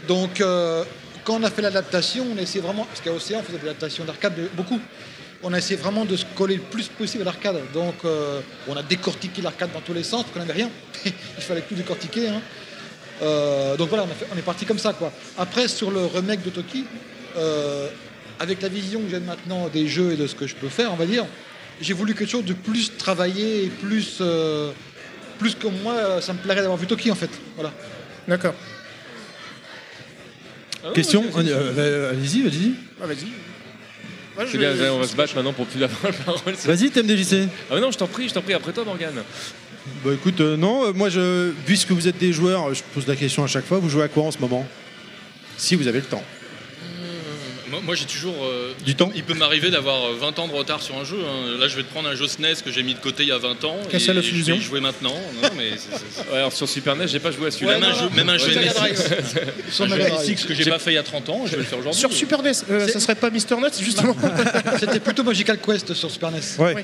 Donc 0.07 0.39
euh, 0.39 0.85
quand 1.25 1.35
on 1.37 1.43
a 1.43 1.49
fait 1.51 1.61
l'adaptation, 1.61 2.25
on 2.33 2.37
a 2.37 2.41
essayé 2.41 2.61
vraiment, 2.61 2.85
parce 2.85 3.01
qu'à 3.01 3.11
Océan, 3.11 3.39
on 3.39 3.43
faisait 3.43 3.57
des 3.57 3.67
adaptations 3.67 4.05
d'arcade 4.05 4.33
de- 4.37 4.49
beaucoup. 4.55 4.79
On 5.43 5.51
a 5.53 5.57
essayé 5.57 5.75
vraiment 5.75 6.05
de 6.05 6.15
se 6.15 6.23
coller 6.37 6.55
le 6.55 6.61
plus 6.61 6.87
possible 6.87 7.23
à 7.23 7.25
l'arcade. 7.25 7.59
Donc 7.73 7.95
euh, 8.05 8.39
on 8.69 8.77
a 8.77 8.81
décortiqué 8.83 9.41
l'arcade 9.41 9.71
dans 9.73 9.81
tous 9.81 9.93
les 9.93 10.03
sens, 10.03 10.23
parce 10.23 10.33
qu'on 10.33 10.39
n'avait 10.39 10.53
rien. 10.53 10.69
Il 11.05 11.11
fallait 11.43 11.61
tout 11.63 11.75
décortiquer. 11.75 12.29
hein. 12.29 12.41
Euh, 13.22 13.75
donc 13.77 13.89
voilà, 13.89 14.03
on, 14.03 14.11
a 14.11 14.14
fait- 14.14 14.27
on 14.33 14.38
est 14.38 14.41
parti 14.43 14.65
comme 14.65 14.80
ça. 14.80 14.93
quoi. 14.93 15.11
Après, 15.38 15.67
sur 15.67 15.91
le 15.91 16.06
remake 16.06 16.43
de 16.43 16.49
Toki, 16.49 16.85
euh, 17.38 17.88
avec 18.39 18.61
la 18.61 18.69
vision 18.69 19.01
que 19.01 19.09
j'ai 19.09 19.19
maintenant 19.19 19.67
des 19.67 19.88
jeux 19.88 20.14
et 20.14 20.15
de 20.15 20.25
ce 20.27 20.35
que 20.35 20.48
je 20.48 20.56
peux 20.56 20.69
faire, 20.69 20.91
on 20.93 20.95
va 20.95 21.06
dire, 21.06 21.25
j'ai 21.81 21.93
voulu 21.93 22.14
quelque 22.14 22.30
chose 22.31 22.45
de 22.45 22.53
plus 22.53 22.95
travaillé 22.98 23.65
et 23.65 23.67
plus, 23.69 24.17
euh, 24.22 24.72
plus 25.38 25.56
que 25.56 25.67
moi, 25.67 26.22
ça 26.22 26.33
me 26.33 26.39
plairait 26.39 26.61
d'avoir 26.61 26.77
vu 26.77 26.88
Toki 26.88 27.11
en 27.11 27.15
fait. 27.15 27.30
Voilà. 27.56 27.72
D'accord. 28.27 28.53
Question 30.93 31.23
euh, 31.35 31.73
euh, 31.77 32.11
Allez-y, 32.11 32.41
vas-y. 32.43 32.72
Ah, 33.01 33.06
vas-y. 33.06 33.15
Ouais, 34.38 34.45
C'est 34.49 34.53
je- 34.53 34.57
bien, 34.57 34.93
on 34.93 34.99
va 34.99 35.07
se 35.07 35.15
battre 35.15 35.35
maintenant 35.35 35.51
pour 35.51 35.65
plus 35.65 35.80
la 35.80 35.89
parole. 35.89 36.14
Vas-y, 36.65 36.89
TMDJC. 36.89 37.49
Ah 37.69 37.75
mais 37.75 37.81
non, 37.81 37.91
je 37.91 37.98
t'en 37.98 38.07
prie, 38.07 38.30
je 38.30 38.33
t'en 38.33 38.41
prie, 38.41 38.53
après 38.53 38.72
toi, 38.72 38.85
Morgane. 38.85 39.22
Bah 40.03 40.11
écoute, 40.14 40.40
euh, 40.41 40.56
non, 40.58 40.85
euh, 40.88 40.93
moi, 40.93 41.09
je, 41.09 41.51
puisque 41.66 41.91
vous 41.91 42.08
êtes 42.08 42.17
des 42.17 42.32
joueurs, 42.33 42.74
je 42.74 42.83
pose 42.93 43.08
la 43.08 43.16
question 43.16 43.43
à 43.43 43.48
chaque 43.48 43.66
fois, 43.66 43.80
vous 43.80 43.90
jouez 43.90 44.03
à 44.03 44.08
quoi 44.08 44.24
en 44.24 44.32
ce 44.32 44.38
moment? 44.40 44.67
Si 45.58 45.75
vous 45.75 45.88
avez 45.88 45.99
le 45.99 46.06
temps. 46.06 46.24
Moi, 47.69 47.82
moi, 47.85 47.93
j'ai 47.95 48.06
toujours. 48.06 48.33
euh, 48.45 48.74
Du 48.83 48.95
temps? 48.95 49.11
Il 49.16 49.24
peut 49.24 49.35
m'arriver 49.35 49.69
d'avoir 49.69 50.03
euh, 50.06 50.16
20 50.19 50.40
ans 50.40 50.48
de 50.48 50.53
retard 50.53 50.82
sur 50.82 50.98
un 50.98 51.03
jeu. 51.03 51.17
hein. 51.24 51.58
Là, 51.59 51.67
je 51.67 51.75
vais 51.75 51.83
te 51.83 51.91
prendre 51.91 52.09
un 52.09 52.16
jeu 52.16 52.27
SNES 52.27 52.64
que 52.66 52.72
j'ai 52.72 52.82
mis 52.82 52.95
de 52.95 52.99
côté 52.99 53.22
il 53.24 53.30
y 53.30 53.32
a 53.32 53.38
20 53.38 53.64
ans. 53.64 53.77
et, 53.85 53.91
Castle 53.91 54.17
of 54.17 54.24
et 54.24 54.27
je 54.27 54.32
vais 54.32 54.35
Illusion. 54.38 54.56
y 54.56 54.61
jouer 54.61 54.80
maintenant. 54.80 55.14
Non, 55.43 55.49
mais 55.56 55.72
c'est- 55.77 55.90
c'est- 56.16 56.32
Ouais, 56.32 56.38
alors 56.38 56.51
sur 56.51 56.67
Super 56.67 56.95
NES, 56.95 57.08
j'ai 57.08 57.19
pas 57.19 57.30
joué 57.32 57.48
à 57.48 57.51
celui-là. 57.51 57.77
même, 57.80 57.83
un 57.91 57.93
jeu, 57.93 58.09
même 58.16 58.30
un 58.30 58.38
jeu 58.40 58.48
Mega 58.56 58.74
Drive. 58.74 58.98
NSX, 58.98 59.72
Sur 59.72 59.85
un 59.85 59.88
jeu 59.88 59.95
Mega 59.98 60.09
Drive. 60.09 60.30
NSX 60.30 60.45
que 60.48 60.53
j'ai 60.56 60.66
pas 60.69 60.80
fait 60.80 60.91
il 60.91 60.95
y 60.95 60.98
a 60.98 61.03
30 61.03 61.30
ans, 61.30 61.43
je 61.45 61.51
vais 61.51 61.58
le 61.58 61.64
faire 61.64 61.77
aujourd'hui. 61.77 61.99
Sur 61.99 62.11
Super 62.11 62.41
NES, 62.41 62.53
euh, 62.72 62.88
ça 62.88 62.99
serait 62.99 63.14
pas 63.16 63.30
Mister 63.30 63.56
Nuts, 63.56 63.80
justement 63.83 64.16
C'était 64.80 64.99
plutôt 64.99 65.24
Magical 65.24 65.59
Quest 65.59 65.93
sur 65.93 66.09
Super 66.09 66.32
NES. 66.32 66.40
Ouais. 66.58 66.83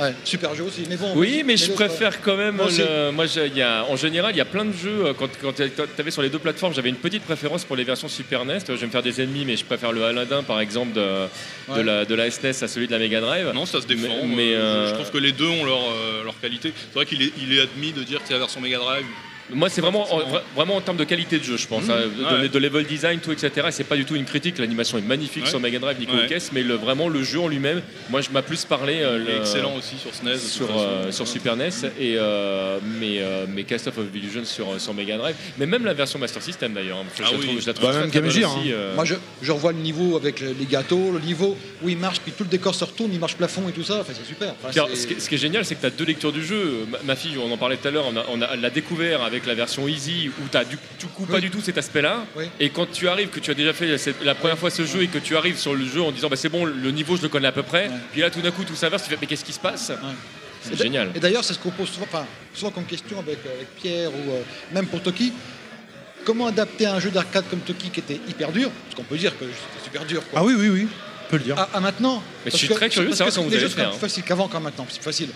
Ouais, 0.00 0.14
super 0.24 0.54
jeu 0.54 0.64
aussi. 0.64 0.82
Mais 0.88 0.96
bon, 0.96 1.12
Oui, 1.14 1.42
mais 1.44 1.56
je 1.56 1.70
préfère 1.72 2.20
quand 2.22 2.36
même. 2.36 2.56
Moi 2.56 2.66
aussi. 2.66 2.80
le- 2.80 3.10
moi, 3.12 3.26
j'ai- 3.26 3.46
il 3.48 3.56
y 3.56 3.62
a- 3.62 3.84
en 3.84 3.96
général, 3.96 4.32
il 4.34 4.38
y 4.38 4.40
a 4.40 4.44
plein 4.46 4.64
de 4.64 4.72
jeux. 4.72 5.06
euh, 5.06 5.12
Quand, 5.12 5.28
quand 5.40 5.52
tu 5.52 5.62
avais 5.98 6.10
sur 6.10 6.22
les 6.22 6.30
deux 6.30 6.38
plateformes, 6.38 6.72
j'avais 6.74 6.88
une 6.88 6.96
petite 6.96 7.22
préférence 7.24 7.64
pour 7.64 7.76
les 7.76 7.84
versions 7.84 8.08
Super 8.08 8.44
NES. 8.44 8.58
Je 8.66 8.72
vais 8.72 8.86
me 8.86 8.90
faire 8.90 9.02
des 9.02 9.20
ennemis, 9.20 9.44
mais 9.44 9.56
je 9.56 9.64
préfère 9.64 9.92
le 9.92 10.02
Aladdin, 10.04 10.42
par 10.42 10.60
exemple, 10.60 10.92
de, 10.94 11.80
la, 11.80 12.04
de 12.04 12.14
la 12.14 12.30
SNES 12.30 12.62
à 12.62 12.68
celui 12.68 12.86
de 12.86 12.92
la 12.92 12.98
Mega 12.98 13.20
Drive. 13.20 13.50
Non, 13.54 13.66
ça 13.66 13.80
se 13.82 13.86
défend. 13.86 14.08
Mais- 14.26 14.34
mais, 14.36 14.54
euh, 14.54 14.58
euh, 14.60 14.88
Je 14.88 14.94
trouve 14.94 15.10
que 15.10 15.18
les 15.18 15.32
deux 15.32 15.46
ont 15.48 15.64
leur, 15.64 15.78
euh, 15.90 16.24
leur 16.24 16.38
qualité. 16.40 16.72
C'est 16.74 16.94
vrai 16.94 17.04
qu'il 17.06 17.20
est, 17.22 17.32
il 17.42 17.52
est 17.56 17.60
admis 17.60 17.92
de 17.92 18.02
dire 18.02 18.18
que 18.20 18.24
c'est 18.26 18.32
la 18.34 18.38
version 18.40 18.60
Mega 18.60 18.78
Drive 18.78 19.04
Moi, 19.54 19.68
c'est 19.68 19.80
vraiment, 19.80 20.12
en, 20.12 20.20
vra- 20.20 20.42
vraiment 20.56 20.76
en 20.76 20.80
termes 20.80 20.96
de 20.96 21.04
qualité 21.04 21.38
de 21.38 21.44
jeu, 21.44 21.56
je 21.56 21.66
pense. 21.66 21.84
Mmh. 21.84 21.90
hein, 21.90 22.00
de, 22.18 22.42
Ouais. 22.42 22.48
de 22.48 22.58
level 22.58 22.84
design, 22.86 23.20
tout, 23.20 23.32
etc. 23.32 23.50
Et 23.68 23.72
c'est 23.72 23.84
pas 23.84 23.96
du 23.96 24.04
tout 24.04 24.14
une 24.16 24.24
critique. 24.24 24.58
L'animation 24.58 24.98
est 24.98 25.02
magnifique 25.02 25.44
Ouais. 25.44 25.48
sur 25.50 25.60
Mega 25.60 25.78
Drive, 25.78 25.98
Nico 25.98 26.12
Ouais. 26.16 26.26
Kess, 26.26 26.50
mais 26.52 26.62
le, 26.62 26.74
vraiment 26.74 27.08
le 27.08 27.22
jeu 27.22 27.40
en 27.40 27.48
lui-même, 27.48 27.82
moi, 28.10 28.20
je 28.20 28.30
m'a 28.30 28.42
plus 28.42 28.64
parlé. 28.64 29.00
euh, 29.02 29.18
le- 29.18 29.36
excellent 29.40 29.74
aussi 29.76 29.96
sur 29.98 30.12
SNES, 30.14 30.38
sur, 30.38 30.68
euh, 30.78 31.10
sur 31.12 31.26
Super 31.28 31.56
NES 31.56 31.68
et 31.98 32.16
euh, 32.18 32.78
mais, 33.00 33.18
euh, 33.20 33.46
mais 33.48 33.64
Cast 33.64 33.86
of 33.88 33.94
Illusion 34.14 34.44
sur, 34.44 34.80
sur 34.80 34.94
Mega 34.94 35.16
Drive, 35.16 35.34
mais 35.58 35.66
même 35.66 35.84
la 35.84 35.94
version 35.94 36.18
Master 36.18 36.42
System 36.42 36.72
d'ailleurs. 36.74 36.98
hein, 36.98 37.04
Ah 37.08 37.12
je 37.16 37.22
la 37.22 37.30
oui. 37.38 37.46
trouve- 37.46 37.60
je 37.60 37.66
la 37.66 37.72
trouve 37.74 37.88
Bah, 37.90 38.06
très, 38.08 38.30
Gear, 38.30 38.56
aussi. 38.58 38.72
Moi, 38.94 39.04
je, 39.04 39.14
je 39.42 39.52
revois 39.52 39.72
le 39.72 39.78
niveau 39.78 40.16
avec 40.16 40.40
les 40.40 40.66
gâteaux, 40.66 41.10
le 41.12 41.20
niveau 41.20 41.56
où 41.82 41.88
il 41.88 41.96
marche, 41.96 42.20
puis 42.20 42.32
tout 42.32 42.44
le 42.44 42.48
décor 42.50 42.74
se 42.74 42.84
retourne, 42.84 43.10
il 43.12 43.18
marche 43.20 43.36
plafond 43.36 43.68
et 43.68 43.72
tout 43.72 43.82
ça. 43.84 43.98
Enfin, 44.00 44.12
c'est 44.16 44.26
super. 44.26 44.54
Enfin, 44.62 44.72
Car 44.72 44.88
c'est- 44.94 45.18
ce, 45.20 45.28
qui 45.28 45.34
est, 45.34 45.38
génial, 45.38 45.64
c'est 45.64 45.74
que 45.74 45.80
tu 45.80 45.86
as 45.86 45.90
deux 45.90 46.04
lectures 46.04 46.32
du 46.32 46.44
jeu. 46.44 46.86
Ma, 46.90 46.98
ma 47.04 47.16
fille, 47.16 47.36
on 47.38 47.50
en 47.52 47.56
parlait 47.56 47.76
tout 47.76 47.88
à 47.88 47.90
l'heure, 47.90 48.04
on, 48.12 48.16
a- 48.16 48.24
on 48.28 48.40
a- 48.42 48.50
elle 48.54 48.60
l'a 48.60 48.70
découvert 48.70 49.22
avec 49.22 49.41
la 49.46 49.54
version 49.54 49.86
Easy 49.88 50.28
où 50.28 50.48
tu 50.50 50.64
du, 50.66 50.76
du 50.98 51.06
coup 51.06 51.24
pas 51.26 51.34
Oui. 51.34 51.40
du 51.42 51.50
tout 51.50 51.60
cet 51.60 51.78
aspect-là. 51.78 52.24
Oui. 52.36 52.44
Et 52.60 52.70
quand 52.70 52.90
tu 52.90 53.08
arrives, 53.08 53.28
que 53.28 53.40
tu 53.40 53.50
as 53.50 53.54
déjà 53.54 53.72
fait 53.72 53.96
cette- 53.98 54.22
la 54.24 54.34
première 54.34 54.58
fois 54.58 54.70
ce 54.70 54.84
jeu 54.84 55.02
et 55.02 55.08
que 55.08 55.18
tu 55.18 55.36
arrives 55.36 55.58
sur 55.58 55.74
le 55.74 55.84
jeu 55.86 56.02
en 56.02 56.10
disant 56.12 56.28
bah, 56.28 56.36
c'est 56.36 56.48
bon, 56.48 56.64
le 56.64 56.90
niveau 56.90 57.16
je 57.16 57.22
le 57.22 57.28
connais 57.28 57.48
à 57.48 57.52
peu 57.52 57.62
près, 57.62 57.90
puis 58.12 58.20
là 58.20 58.30
tout 58.30 58.40
d'un 58.40 58.50
coup 58.50 58.64
tout 58.64 58.74
s'inverse, 58.76 59.02
tu 59.04 59.10
fais 59.10 59.18
mais 59.20 59.26
qu'est-ce 59.26 59.44
qui 59.44 59.52
se 59.52 59.60
passe 59.60 59.90
Et 59.90 59.94
C'est 60.68 60.76
génial. 60.82 61.10
Et 61.14 61.18
d'ailleurs, 61.20 61.42
c'est 61.42 61.54
ce 61.54 61.58
qu'on 61.58 61.70
pose 61.72 61.88
souvent, 61.90 62.06
enfin, 62.08 62.24
souvent 62.54 62.70
comme 62.70 62.84
question 62.84 63.18
avec, 63.18 63.38
avec 63.44 63.74
Pierre 63.76 64.10
ou 64.10 64.30
euh, 64.30 64.42
même 64.72 64.86
pour 64.86 65.02
Toki. 65.02 65.32
Comment 66.24 66.46
adapter 66.46 66.86
un 66.86 67.00
jeu 67.00 67.10
d'arcade 67.10 67.44
comme 67.50 67.58
Toki 67.60 67.90
qui 67.90 67.98
était 67.98 68.20
hyper 68.28 68.52
dur? 68.52 68.70
Parce 68.84 68.94
qu'on 68.94 69.02
peut 69.02 69.16
dire 69.16 69.36
que 69.36 69.44
c'était 69.44 69.84
super 69.84 70.04
dur. 70.04 70.22
quoi. 70.30 70.38
Ah 70.40 70.44
oui, 70.44 70.54
oui, 70.56 70.68
oui, 70.68 70.86
on 71.26 71.30
peut 71.30 71.38
le 71.38 71.42
dire. 71.42 71.58
À, 71.58 71.68
à 71.74 71.80
maintenant. 71.80 72.22
Mais 72.44 72.46
je 72.46 72.50
Parce 72.50 72.58
suis 72.58 72.68
que- 72.68 72.74
très 72.74 72.88
curieux 72.88 73.06
de 73.10 73.16
parce 73.16 73.18
que 73.18 73.24
savoir 73.30 73.34
comment 73.34 73.46
les 73.50 73.56
vous 73.56 73.64
allez 73.64 73.74
même 73.74 73.76
faire, 73.86 73.90
plus 73.90 73.98
faciles 73.98 74.22
qu'avant 74.22 74.46
quand 74.46 74.60
maintenant, 74.60 74.86
c'est 74.88 74.98
plus 75.00 75.04
facile. 75.04 75.30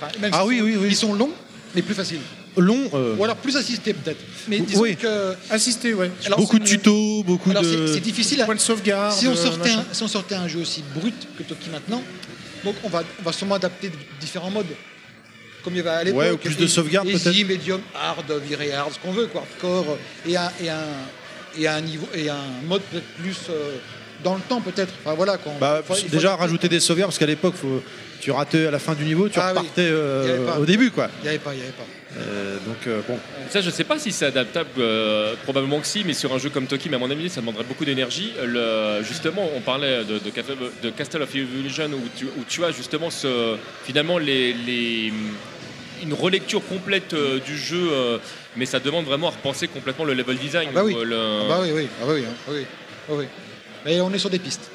Enfin, 0.00 0.12
même 0.18 0.30
Ah 0.32 0.46
oui, 0.46 0.58
sont- 0.60 0.64
oui, 0.64 0.76
oui. 0.78 0.88
Ils 0.88 0.96
sont 0.96 1.12
longs, 1.12 1.32
mais 1.74 1.82
plus 1.82 1.94
faciles. 1.94 2.20
Long. 2.56 2.90
euh, 2.94 3.16
Ou 3.16 3.24
alors 3.24 3.36
plus 3.36 3.56
assistés 3.56 3.94
peut-être. 3.94 4.20
Mais 4.48 4.58
disons 4.60 4.80
Oui. 4.82 4.96
que. 4.96 5.34
Assisté, 5.50 5.94
ouais. 5.94 6.10
Alors, 6.26 6.38
beaucoup 6.38 6.58
de 6.58 6.64
tutos, 6.64 7.22
beaucoup 7.22 7.50
Alors 7.50 7.64
c'est 7.64 7.76
de. 7.76 7.86
c'est 7.86 8.00
difficile. 8.00 8.40
à- 8.42 8.44
Point 8.46 8.54
de 8.56 8.60
sauvegarde. 8.60 9.12
si 9.12 9.26
on, 9.28 9.32
euh, 9.32 9.36
sortait 9.36 9.58
machin. 9.68 9.84
un, 9.90 9.94
si 9.94 10.02
on 10.02 10.08
sortait 10.08 10.34
un 10.34 10.48
jeu 10.48 10.60
aussi 10.60 10.82
brut 10.94 11.14
que 11.38 11.42
Toki 11.44 11.70
maintenant, 11.70 12.02
donc 12.64 12.74
on 12.84 12.88
va, 12.88 13.02
on 13.20 13.22
va 13.22 13.32
sûrement 13.32 13.54
adapter 13.54 13.90
différents 14.20 14.50
modes. 14.50 14.66
Comme 15.62 15.74
il 15.74 15.78
y 15.78 15.80
avait 15.80 15.90
à 15.90 16.04
l'époque. 16.04 16.20
Ouais, 16.20 16.30
ou 16.30 16.36
plus 16.38 16.56
de 16.56 16.64
Easy- 16.64 16.72
sauvegarde, 16.74 17.06
Easy, 17.08 17.22
peut-être. 17.22 17.48
medium, 17.48 17.80
hard, 17.94 18.32
viré 18.46 18.72
hard, 18.72 18.92
ce 18.94 18.98
qu'on 18.98 19.12
veut, 19.12 19.26
quoi. 19.26 19.42
Hardcore, 19.42 19.98
et 20.26 20.36
un, 20.36 20.50
et 20.62 20.70
un, 20.70 20.78
et 21.58 21.68
un 21.68 21.80
niveau, 21.82 22.08
et 22.14 22.30
un 22.30 22.36
mode 22.66 22.80
peut-être 22.90 23.06
plus 23.22 23.36
euh, 23.50 23.76
dans 24.24 24.34
le 24.36 24.40
temps, 24.40 24.60
peut-être. 24.62 24.92
Enfin 25.04 25.14
voilà. 25.14 25.38
Bah, 25.60 25.82
Faut- 25.86 25.94
déjà 26.10 26.34
rajouter 26.34 26.68
des 26.68 26.80
sauvegardes 26.80 27.10
parce 27.10 27.18
qu'à 27.18 27.26
l'époque 27.26 27.54
tu 28.20 28.30
ratais 28.32 28.66
à 28.66 28.70
la 28.70 28.78
fin 28.78 28.94
du 28.94 29.04
niveau, 29.04 29.28
tu 29.28 29.38
Ah 29.38 29.52
oui. 29.52 29.58
repartais 29.60 29.88
euh, 29.90 30.56
au 30.58 30.64
début 30.66 30.90
quoi. 30.90 31.08
Il 31.20 31.22
n'y 31.24 31.28
avait 31.28 31.38
pas, 31.38 31.52
il 31.54 31.58
n'y 31.58 31.62
avait 31.62 31.72
pas. 31.72 31.84
Euh, 32.18 32.56
donc 32.66 32.86
euh, 32.88 33.00
bon. 33.06 33.18
Ça, 33.50 33.60
je 33.60 33.70
sais 33.70 33.84
pas 33.84 33.98
si 33.98 34.10
c'est 34.10 34.26
adaptable, 34.26 34.68
euh, 34.78 35.34
probablement 35.44 35.78
que 35.78 35.86
si, 35.86 36.02
mais 36.04 36.12
sur 36.12 36.32
un 36.34 36.38
jeu 36.38 36.50
comme 36.50 36.66
Toki, 36.66 36.88
mais 36.88 36.96
à 36.96 36.98
mon 36.98 37.10
avis, 37.10 37.28
ça 37.30 37.40
demanderait 37.40 37.64
beaucoup 37.64 37.84
d'énergie. 37.84 38.32
Justement, 39.02 39.48
on 39.56 39.60
parlait 39.60 40.04
de, 40.04 40.18
de, 40.18 40.30
Castle- 40.30 40.56
de 40.82 40.90
Castle 40.90 41.22
of 41.22 41.34
Illusion 41.34 41.86
où 41.92 42.08
tu, 42.16 42.24
où 42.26 42.44
tu 42.48 42.64
as 42.64 42.72
justement 42.72 43.10
ce, 43.10 43.56
finalement 43.84 44.18
les, 44.18 44.52
les- 44.52 45.12
une 46.02 46.14
relecture 46.14 46.66
complète 46.66 47.14
du 47.46 47.56
jeu, 47.58 47.90
mais 48.56 48.66
ça 48.66 48.80
demande 48.80 49.04
vraiment 49.04 49.28
à 49.28 49.30
repenser 49.30 49.68
complètement 49.68 50.04
le 50.04 50.14
level 50.14 50.36
design. 50.38 50.68
Ah 50.72 50.74
bah 50.76 50.84
oui. 50.84 50.96
le- 51.04 51.16
Ah 51.44 51.48
bah 51.48 51.58
oui, 51.62 51.70
oui, 51.74 51.88
ah 52.02 52.06
bah 52.06 52.12
oui, 52.14 52.24
hein, 52.26 52.34
oui, 52.48 52.66
ah 53.08 53.12
oui. 53.14 53.24
Mais 53.84 54.00
on 54.00 54.12
est 54.12 54.18
sur 54.18 54.30
des 54.30 54.38
pistes. 54.38 54.68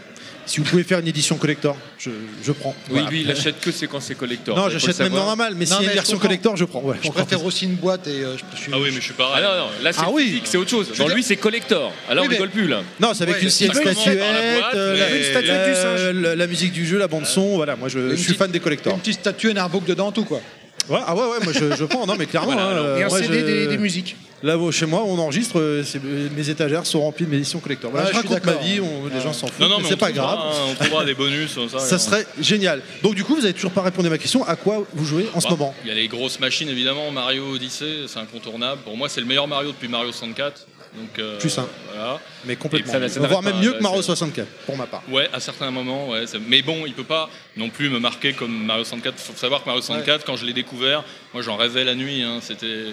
Si 0.45 0.59
vous 0.59 0.65
pouvez 0.65 0.83
faire 0.83 0.99
une 0.99 1.07
édition 1.07 1.37
collector, 1.37 1.75
je, 1.97 2.11
je 2.43 2.51
prends. 2.51 2.75
Oui, 2.89 2.93
Voilà. 2.99 3.09
lui, 3.09 3.21
il 3.21 3.31
achète 3.31 3.59
que 3.59 3.71
c'est 3.71 3.87
quand 3.87 3.99
c'est 3.99 4.15
collector. 4.15 4.55
Non, 4.55 4.69
j'achète 4.69 4.99
même 4.99 5.07
savoir. 5.09 5.25
normal, 5.25 5.53
mais 5.57 5.65
Non, 5.65 5.77
s'il 5.77 5.85
y 5.85 5.87
a 5.87 5.91
une 5.91 5.95
version 5.95 6.17
collector, 6.19 6.55
je 6.55 6.65
prends. 6.65 6.81
Ouais, 6.81 6.97
Je 7.03 7.09
préfère 7.09 7.43
aussi 7.43 7.65
une 7.65 7.75
boîte 7.75 8.05
et 8.07 8.23
euh, 8.23 8.35
je, 8.53 8.57
suis. 8.61 8.71
Ah 8.73 8.77
oui, 8.79 8.89
mais 8.93 8.99
je 8.99 9.05
suis 9.05 9.13
pareil. 9.13 9.43
Ah 9.45 9.57
non, 9.57 9.63
non, 9.65 9.69
là 9.83 9.91
c'est 9.91 10.01
Ah 10.03 10.09
oui. 10.11 10.41
c'est 10.45 10.57
autre 10.57 10.69
chose. 10.69 10.91
Dans 10.97 11.07
lui, 11.07 11.23
c'est 11.23 11.37
collector. 11.37 11.91
Alors 12.09 12.23
Oui, 12.23 12.27
on 12.29 12.33
rigole 12.33 12.49
plus 12.49 12.67
là. 12.67 12.81
Non, 12.99 13.13
c'est 13.13 13.23
avec 13.23 13.37
Ouais, 13.37 13.41
une, 13.43 13.49
statuette, 13.49 13.83
par 14.19 14.33
la 14.33 14.59
boîte, 14.59 14.75
euh, 14.75 14.93
mais- 14.93 14.99
la, 14.99 15.17
Une 15.17 15.23
statuette 15.23 15.47
la- 15.47 15.67
du 15.69 15.75
singe. 15.75 16.15
la- 16.21 16.35
la 16.35 16.47
musique 16.47 16.71
du 16.73 16.85
jeu, 16.85 16.97
la 16.97 17.07
bande 17.07 17.25
son, 17.25 17.55
voilà. 17.55 17.75
Moi, 17.75 17.89
je, 17.89 18.15
suis 18.15 18.25
petite- 18.25 18.37
fan 18.37 18.51
des 18.51 18.59
collectors. 18.59 18.93
Une 18.93 18.99
petite 18.99 19.19
statue, 19.19 19.49
un 19.51 19.57
artbook 19.57 19.85
dedans, 19.85 20.11
tout 20.11 20.25
quoi. 20.25 20.41
Ouais, 20.89 20.99
ah 21.05 21.15
ouais, 21.15 21.21
ouais, 21.21 21.43
moi 21.43 21.53
je, 21.53 21.75
je 21.75 21.83
prends. 21.85 22.05
Non, 22.05 22.15
mais 22.17 22.25
clairement. 22.25 22.53
Voilà, 22.53 22.67
hein, 22.67 22.71
alors. 22.71 22.85
euh, 22.85 22.97
Et 22.99 23.03
un 23.03 23.07
moi, 23.07 23.19
CD 23.19 23.39
je- 23.39 23.45
des, 23.45 23.67
des 23.67 23.77
musiques. 23.77 24.15
Là, 24.43 24.57
chez 24.71 24.85
moi, 24.85 25.03
on 25.05 25.17
enregistre. 25.17 25.59
euh, 25.59 25.83
c'est- 25.83 25.99
mes 26.03 26.49
étagères 26.49 26.85
sont 26.85 27.01
remplies 27.01 27.25
de 27.25 27.31
mes 27.31 27.37
éditions 27.37 27.59
collector. 27.59 27.89
Voilà, 27.89 28.07
Ah, 28.07 28.11
je 28.11 28.15
je 28.15 28.19
suis 28.19 28.27
raconte 28.29 28.45
ma 28.45 28.51
d'accord. 28.53 28.67
vie. 28.67 28.79
on- 28.79 29.07
les 29.07 29.21
gens 29.21 29.33
s'en 29.33 29.47
foutent. 29.47 29.59
Non, 29.59 29.69
non, 29.69 29.77
mais 29.77 29.83
mais 29.83 29.87
c'est 29.89 29.95
on 29.95 29.97
pas 29.97 30.11
trouvera, 30.11 30.35
grave. 30.35 30.39
hein, 30.51 30.65
on 30.71 30.75
trouvera 30.75 31.05
des 31.05 31.13
bonus. 31.15 31.57
Ça, 31.79 31.97
serait 31.97 32.27
génial. 32.39 32.81
Donc 33.01 33.15
du 33.15 33.23
coup, 33.23 33.35
vous 33.35 33.43
avez 33.45 33.53
toujours 33.53 33.71
pas 33.71 33.81
répondu 33.81 34.07
à 34.07 34.11
ma 34.11 34.17
question. 34.19 34.45
À 34.45 34.55
quoi 34.55 34.83
vous 34.93 35.05
jouez 35.05 35.27
en 35.33 35.39
ce 35.39 35.45
Bah, 35.47 35.51
moment? 35.57 35.73
Il 35.83 35.87
y 35.87 35.91
a 35.91 35.95
les 35.95 36.07
grosses 36.07 36.39
machines 36.39 36.69
évidemment, 36.69 37.09
Mario 37.11 37.43
Odyssey, 37.53 38.01
c'est 38.07 38.19
incontournable. 38.19 38.81
Pour 38.83 38.95
moi, 38.97 39.09
c'est 39.09 39.21
le 39.21 39.25
meilleur 39.27 39.47
Mario 39.47 39.69
depuis 39.71 39.87
Mario 39.87 40.11
64. 40.11 40.67
Donc, 40.97 41.19
euh, 41.19 41.37
Plus 41.39 41.57
un. 41.57 41.67
Voilà. 41.93 42.19
Mais 42.45 42.55
complètement. 42.55 42.91
Ça- 42.93 43.09
ça 43.09 43.19
Voire 43.27 43.41
même 43.43 43.59
mieux 43.59 43.73
que 43.73 43.81
Mario 43.81 44.01
c'est- 44.01 44.07
64, 44.07 44.47
pour 44.65 44.77
ma 44.77 44.85
part. 44.87 45.03
Ouais, 45.09 45.29
à 45.33 45.39
certains 45.39 45.71
moments, 45.71 46.09
ouais. 46.09 46.25
Mais 46.47 46.61
bon, 46.61 46.85
il 46.85 46.93
peut 46.93 47.03
pas 47.03 47.29
non 47.57 47.69
plus 47.69 47.89
me 47.89 47.99
marquer 47.99 48.33
comme 48.33 48.65
Mario 48.65 48.83
64. 48.83 49.17
Faut 49.19 49.33
savoir 49.35 49.61
que 49.63 49.65
Mario 49.67 49.81
64, 49.81 50.25
quand 50.25 50.35
je 50.35 50.45
l'ai 50.45 50.53
découvert, 50.53 51.03
moi 51.33 51.41
j'en 51.41 51.55
rêvais 51.57 51.83
la 51.83 51.95
nuit. 51.95 52.21
hein. 52.23 52.39
C'était, 52.41 52.85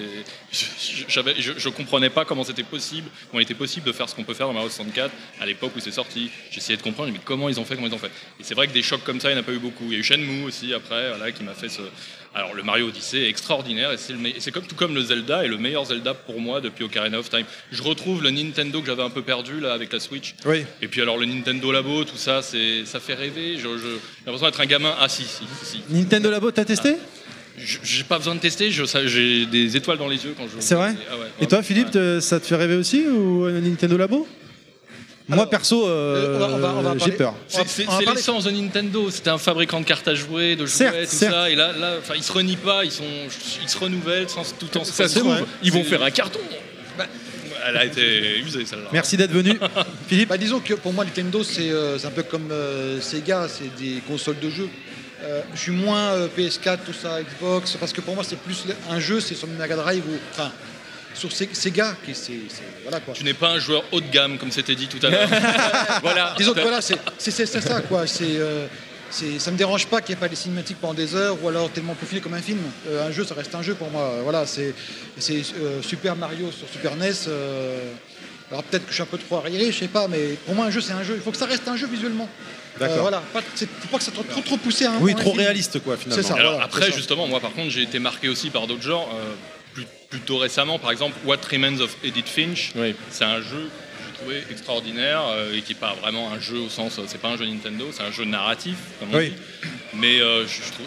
j'avais- 1.08 1.34
je, 1.40 1.52
je 1.56 1.68
comprenais 1.68 2.10
pas 2.10 2.24
comment 2.24 2.44
c'était 2.44 2.62
possible, 2.62 3.08
comment 3.30 3.40
il 3.40 3.44
était 3.44 3.54
possible 3.54 3.86
de 3.86 3.92
faire 3.92 4.08
ce 4.08 4.14
qu'on 4.14 4.24
peut 4.24 4.34
faire 4.34 4.46
dans 4.46 4.52
Mario 4.52 4.68
64 4.68 5.12
à 5.40 5.46
l'époque 5.46 5.72
où 5.76 5.80
c'est 5.80 5.90
sorti. 5.92 6.30
J'essayais 6.50 6.76
de 6.76 6.82
comprendre, 6.82 7.10
mais 7.12 7.20
comment 7.24 7.48
ils 7.48 7.58
ont 7.60 7.64
fait, 7.64 7.74
comment 7.74 7.88
ils 7.88 7.94
ont 7.94 7.98
fait? 7.98 8.10
Et 8.40 8.42
c'est 8.42 8.54
vrai 8.54 8.66
que 8.66 8.72
des 8.72 8.82
chocs 8.82 9.04
comme 9.04 9.20
ça, 9.20 9.30
il 9.30 9.34
n'y 9.34 9.38
en 9.38 9.42
a 9.42 9.46
pas 9.46 9.52
eu 9.52 9.58
beaucoup. 9.58 9.84
Il 9.86 9.92
y 9.92 9.96
a 9.96 9.98
eu 9.98 10.02
Shenmue 10.04 10.44
aussi 10.44 10.72
après, 10.74 11.08
voilà, 11.10 11.32
qui 11.32 11.42
m'a 11.42 11.54
fait 11.54 11.68
ce. 11.68 11.82
Alors 12.34 12.54
le 12.54 12.62
Mario 12.62 12.88
Odyssey 12.88 13.18
est 13.24 13.28
extraordinaire 13.28 13.90
et 13.92 13.96
c'est 13.98 14.50
comme 14.52 14.64
tout 14.64 14.74
comme 14.74 14.94
le 14.94 15.02
Zelda 15.02 15.44
et 15.44 15.48
le 15.48 15.58
meilleur 15.58 15.84
Zelda 15.84 16.14
pour 16.14 16.40
moi 16.40 16.62
depuis 16.62 16.82
Ocarina 16.84 17.18
of 17.18 17.28
Time. 17.28 17.44
Je 17.70 17.82
retrouve 17.82 18.22
le 18.22 18.30
Nintendo 18.30 18.80
que 18.80 18.86
j'avais 18.86 19.02
un 19.02 19.10
peu 19.10 19.20
perdu 19.20 19.60
là 19.60 19.74
avec 19.74 19.92
la 19.92 20.00
Switch. 20.00 20.34
Oui. 20.46 20.64
Et 20.80 20.88
puis 20.88 21.02
alors 21.02 21.18
le 21.18 21.26
Nintendo 21.26 21.70
Labo, 21.70 22.04
tout 22.04 22.16
ça, 22.16 22.40
c'est 22.40 22.86
ça 22.86 23.00
fait 23.00 23.12
rêver. 23.14 23.58
J'ai 23.58 23.68
l'impression 24.24 24.46
d'être 24.46 24.60
un 24.60 24.66
gamin. 24.66 24.94
Ah 24.98 25.10
si, 25.10 25.24
si, 25.24 25.44
si. 25.62 25.80
Nintendo 25.90 26.30
Labo, 26.30 26.50
t'as 26.50 26.64
testé? 26.64 26.96
Je- 27.58 27.78
J'ai 27.82 28.04
pas 28.04 28.16
besoin 28.16 28.34
de 28.34 28.40
tester. 28.40 28.70
J'ai 28.70 29.44
des 29.44 29.76
étoiles 29.76 29.98
dans 29.98 30.08
les 30.08 30.24
yeux 30.24 30.34
quand 30.34 30.44
je. 30.44 30.58
C'est 30.60 30.74
vrai? 30.74 30.94
Ah 31.10 31.16
ouais, 31.18 31.26
Et 31.40 31.46
toi, 31.46 31.62
Philippe, 31.62 31.94
ouais. 31.94 32.20
ça 32.22 32.40
te 32.40 32.46
fait 32.46 32.56
rêver 32.56 32.76
aussi 32.76 33.06
ou 33.06 33.44
euh, 33.44 33.60
Nintendo 33.60 33.98
Labo? 33.98 34.26
Moi, 35.34 35.48
perso, 35.48 35.86
euh, 35.86 36.94
j'ai 37.04 37.12
peur. 37.12 37.34
C'est 37.48 37.86
l'essence 38.06 38.44
de 38.44 38.50
Nintendo. 38.50 39.10
C'était 39.10 39.30
un 39.30 39.38
fabricant 39.38 39.80
de 39.80 39.84
cartes 39.84 40.08
à 40.08 40.14
jouer, 40.14 40.56
de 40.56 40.66
jouets, 40.66 40.76
Certes, 40.76 40.96
tout 41.00 41.16
certes. 41.16 41.34
ça. 41.34 41.50
Et 41.50 41.54
là, 41.54 41.72
ils 42.16 42.22
se 42.22 42.32
renient 42.32 42.56
pas. 42.56 42.84
Ils 42.84 42.92
sont, 42.92 43.04
ils 43.62 43.68
se 43.68 43.78
renouvellent 43.78 44.28
sans 44.28 44.42
tout 44.58 44.76
en. 44.78 44.84
Ça 44.84 45.08
se 45.08 45.18
trouve, 45.18 45.46
ils 45.62 45.72
vont 45.72 45.84
faire 45.84 46.02
un 46.02 46.10
carton. 46.10 46.40
Elle 47.64 47.76
a 47.76 47.84
été 47.84 48.38
usée 48.40 48.66
celle-là. 48.66 48.88
Merci 48.92 49.16
d'être 49.16 49.30
venu. 49.30 49.56
Philippe 50.08 50.28
Bah, 50.30 50.36
disons 50.36 50.58
que 50.58 50.74
pour 50.74 50.92
moi, 50.92 51.04
Nintendo, 51.04 51.44
c'est 51.44 51.70
euh, 51.70 51.96
c'est 51.96 52.08
un 52.08 52.10
peu 52.10 52.24
comme 52.24 52.50
euh, 52.50 53.00
Sega, 53.00 53.46
c'est 53.48 53.72
des 53.80 54.00
consoles 54.00 54.40
de 54.40 54.50
jeux. 54.50 54.68
Euh, 55.22 55.40
je 55.54 55.60
suis 55.60 55.70
moins 55.72 56.10
euh, 56.14 56.28
PS4, 56.36 56.78
tout 56.84 56.92
ça, 56.92 57.22
Xbox, 57.22 57.76
parce 57.78 57.92
que 57.92 58.00
pour 58.00 58.16
moi, 58.16 58.24
c'est 58.24 58.38
plus 58.38 58.64
un 58.90 58.98
jeu, 58.98 59.20
c'est 59.20 59.36
sur 59.36 59.46
Mega 59.46 59.76
Drive 59.76 60.02
ou. 60.08 60.16
Enfin, 60.32 60.50
sur 61.14 61.30
Se- 61.32 61.44
Sega, 61.52 61.94
qui 62.04 62.14
c'est. 62.14 62.32
c'est- 62.48 62.62
Voilà 62.82 63.00
quoi. 63.00 63.14
Tu 63.14 63.24
n'es 63.24 63.34
pas 63.34 63.50
un 63.50 63.58
joueur 63.58 63.84
haut 63.92 64.00
de 64.00 64.10
gamme 64.10 64.38
comme 64.38 64.50
c'était 64.50 64.74
dit 64.74 64.88
tout 64.88 65.04
à 65.06 65.10
l'heure. 65.10 65.28
Voilà. 66.02 66.34
Disons 66.38 66.54
que 66.54 66.60
voilà, 66.60 66.80
c'est 66.80 66.98
c'est- 67.18 67.30
c'est- 67.30 67.46
c'est 67.46 67.60
ça 67.60 67.80
quoi. 67.82 68.06
C'est. 68.06 68.24
euh, 68.36 68.66
c'est- 69.10 69.38
ça 69.38 69.50
me 69.50 69.56
dérange 69.56 69.86
pas 69.86 70.00
qu'il 70.00 70.14
n'y 70.14 70.18
ait 70.18 70.20
pas 70.20 70.28
des 70.28 70.36
cinématiques 70.36 70.78
pendant 70.80 70.94
des 70.94 71.14
heures 71.14 71.36
ou 71.42 71.48
alors 71.48 71.70
tellement 71.70 71.94
peaufiné 71.94 72.20
comme 72.20 72.34
un 72.34 72.40
film. 72.42 72.58
Euh, 72.88 73.06
un 73.08 73.12
jeu, 73.12 73.24
ça 73.24 73.34
reste 73.34 73.54
un 73.54 73.62
jeu 73.62 73.74
pour 73.74 73.90
moi. 73.90 74.02
Euh, 74.02 74.20
Voilà, 74.22 74.46
c'est 74.46 74.74
c'est, 75.18 75.42
euh, 75.60 75.82
Super 75.82 76.16
Mario 76.16 76.50
sur 76.50 76.68
Super 76.68 76.96
NES. 76.96 77.12
euh, 77.28 77.92
alors 78.50 78.62
peut-être 78.64 78.84
que 78.84 78.90
je 78.90 78.94
suis 78.94 79.02
un 79.02 79.06
peu 79.06 79.18
trop 79.18 79.36
arriéré, 79.36 79.70
je 79.72 79.78
sais 79.78 79.88
pas, 79.88 80.08
mais 80.08 80.36
pour 80.46 80.54
moi 80.54 80.66
un 80.66 80.70
jeu 80.70 80.80
c'est 80.80 80.92
un 80.92 81.02
jeu. 81.02 81.14
Il 81.16 81.22
faut 81.22 81.30
que 81.30 81.36
ça 81.38 81.46
reste 81.46 81.66
un 81.68 81.76
jeu 81.76 81.86
visuellement. 81.86 82.28
D'accord. 82.80 82.96
Euh, 82.96 83.00
voilà, 83.02 83.22
pas, 83.34 83.40
c'est- 83.54 83.68
faut 83.68 83.88
pas 83.88 83.98
que 83.98 84.04
ça 84.04 84.12
soit 84.14 84.24
trop 84.28 84.40
trop 84.40 84.56
poussé. 84.56 84.86
à 84.86 84.92
un- 84.92 84.98
Oui, 84.98 85.14
trop 85.14 85.30
film. 85.32 85.40
réaliste, 85.40 85.78
quoi, 85.80 85.96
finalement. 85.98 86.22
C'est 86.22 86.26
ça. 86.26 86.34
Alors 86.38 86.52
voilà, 86.52 86.64
après, 86.66 86.86
c'est 86.86 86.90
ça. 86.92 86.96
justement, 86.96 87.26
moi 87.26 87.38
par 87.38 87.52
contre, 87.52 87.68
j'ai 87.70 87.82
été 87.82 87.98
marqué 87.98 88.28
aussi 88.30 88.48
par 88.48 88.66
d'autres 88.66 88.82
genres. 88.82 89.10
euh, 89.14 89.34
plutôt 90.12 90.36
récemment, 90.36 90.78
par 90.78 90.90
exemple, 90.90 91.16
What 91.24 91.38
Remains 91.50 91.80
of 91.80 91.96
Edith 92.04 92.28
Finch. 92.28 92.72
Oui. 92.74 92.94
C'est 93.08 93.24
un 93.24 93.40
jeu 93.40 93.70
que 93.70 94.04
j'ai 94.06 94.12
trouvé 94.18 94.44
extraordinaire 94.50 95.22
euh, 95.30 95.54
et 95.56 95.62
qui 95.62 95.72
n'est 95.72 95.80
pas 95.80 95.94
vraiment 95.94 96.30
un 96.30 96.38
jeu 96.38 96.58
au 96.58 96.68
sens, 96.68 96.98
euh, 96.98 97.04
c'est 97.06 97.18
pas 97.20 97.28
un 97.30 97.38
jeu 97.38 97.46
Nintendo, 97.46 97.88
c'est 97.92 98.02
un 98.02 98.10
jeu 98.10 98.24
narratif, 98.26 98.76
comme 99.00 99.08
on 99.14 99.16
Oui. 99.16 99.30
dit. 99.30 99.36
Mais 99.94 100.20
euh, 100.20 100.44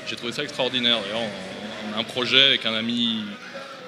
j'ai 0.08 0.16
trouvé 0.16 0.32
ça 0.32 0.44
extraordinaire. 0.44 1.00
D'ailleurs, 1.02 1.22
on, 1.22 1.92
on 1.94 1.98
a 1.98 2.00
un 2.02 2.04
projet 2.04 2.44
avec 2.44 2.68
un 2.68 2.76
ami 2.76 3.24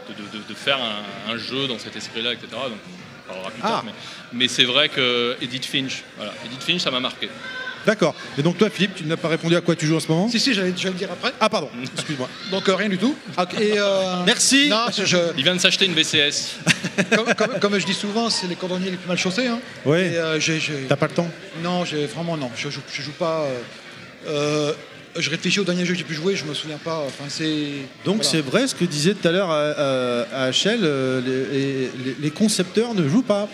de, 0.09 0.14
de- 0.14 0.43
de- 0.43 0.49
de 0.49 0.53
faire 0.56 0.80
un, 0.82 1.32
un 1.33 1.38
jeu 1.38 1.67
dans 1.67 1.77
cet 1.77 1.95
esprit-là, 1.95 2.33
etc. 2.33 2.48
Donc 2.51 2.80
on 3.25 3.27
parlera 3.30 3.51
plus 3.51 3.61
Ah. 3.64 3.67
tard. 3.67 3.83
Mais, 3.85 3.91
mais 4.33 4.48
c'est 4.48 4.64
vrai 4.66 4.90
que 4.90 5.38
Edith 5.40 5.66
Finch, 5.66 6.01
voilà, 6.17 6.33
Edith 6.48 6.64
Finch, 6.64 6.82
ça 6.82 6.90
m'a 6.90 6.99
marqué. 6.99 7.30
D'accord. 7.88 8.14
Et 8.38 8.41
donc 8.43 8.57
toi, 8.57 8.69
Philippe, 8.69 8.95
tu 8.95 9.06
n'as 9.06 9.16
pas 9.17 9.30
répondu 9.30 9.56
à 9.56 9.61
quoi 9.61 9.74
tu 9.75 9.85
joues 9.88 9.95
en 9.95 9.99
ce 10.01 10.09
moment? 10.09 10.27
Si, 10.30 10.40
si, 10.41 10.53
j'allais 10.53 10.74
j'allais 10.75 10.91
le 10.91 10.99
dire 10.99 11.09
après. 11.11 11.32
Ah, 11.40 11.48
pardon. 11.49 11.69
Excuse-moi. 11.95 12.27
Donc 12.51 12.67
euh, 12.67 12.75
rien 12.75 12.90
du 12.90 12.98
tout. 12.98 13.16
Et, 13.59 13.80
euh, 13.80 14.24
Merci. 14.25 14.67
Non, 14.69 14.85
je- 14.95 15.06
je- 15.06 15.17
Il 15.38 15.43
vient 15.45 15.56
de 15.56 15.61
s'acheter 15.61 15.85
une 15.85 15.93
VCS. 15.93 16.57
comme, 17.16 17.33
comme- 17.33 17.59
comme 17.61 17.80
je 17.80 17.85
dis 17.85 17.93
souvent, 17.93 18.30
c'est 18.30 18.48
les 18.48 18.56
cordonniers 18.56 18.91
les 18.91 18.98
plus 18.98 19.07
mal 19.07 19.17
chaussés. 19.17 19.48
Hein. 19.48 19.59
Et, 19.85 19.90
euh, 19.90 20.38
j'ai- 20.40 20.59
j'ai- 20.59 20.85
T'as 20.90 20.98
pas 20.98 21.07
le 21.07 21.14
temps? 21.14 21.30
Non, 21.64 21.85
j'ai 21.85 22.06
vraiment 22.07 22.35
non. 22.35 22.51
Je 22.57 22.69
joue, 22.69 22.82
je 22.91 23.01
joue 23.01 23.14
pas. 23.14 23.45
euh, 23.45 23.59
euh, 24.27 24.74
je 25.17 25.30
réfléchis 25.30 25.59
au 25.61 25.64
dernier 25.64 25.85
jeu 25.85 25.93
que 25.93 25.98
j'ai 25.99 26.03
pu 26.03 26.14
jouer, 26.14 26.35
je 26.35 26.43
me 26.43 26.53
souviens 26.53 26.77
pas. 26.77 26.99
Enfin, 27.07 27.24
c'est. 27.30 27.69
Donc 28.06 28.17
voilà. 28.17 28.30
c'est 28.30 28.41
vrai 28.41 28.67
ce 28.67 28.75
que 28.75 28.83
disait 28.85 29.14
tout 29.14 29.27
à 29.27 29.32
l'heure 29.32 29.49
à, 29.49 29.61
à- 29.61 30.43
à 30.48 30.51
HL, 30.51 30.80
euh, 30.83 31.22
les, 31.22 31.90
les- 32.03 32.16
les 32.19 32.32
concepteurs 32.32 32.93
ne 32.93 33.07
jouent 33.07 33.22
pas. 33.24 33.48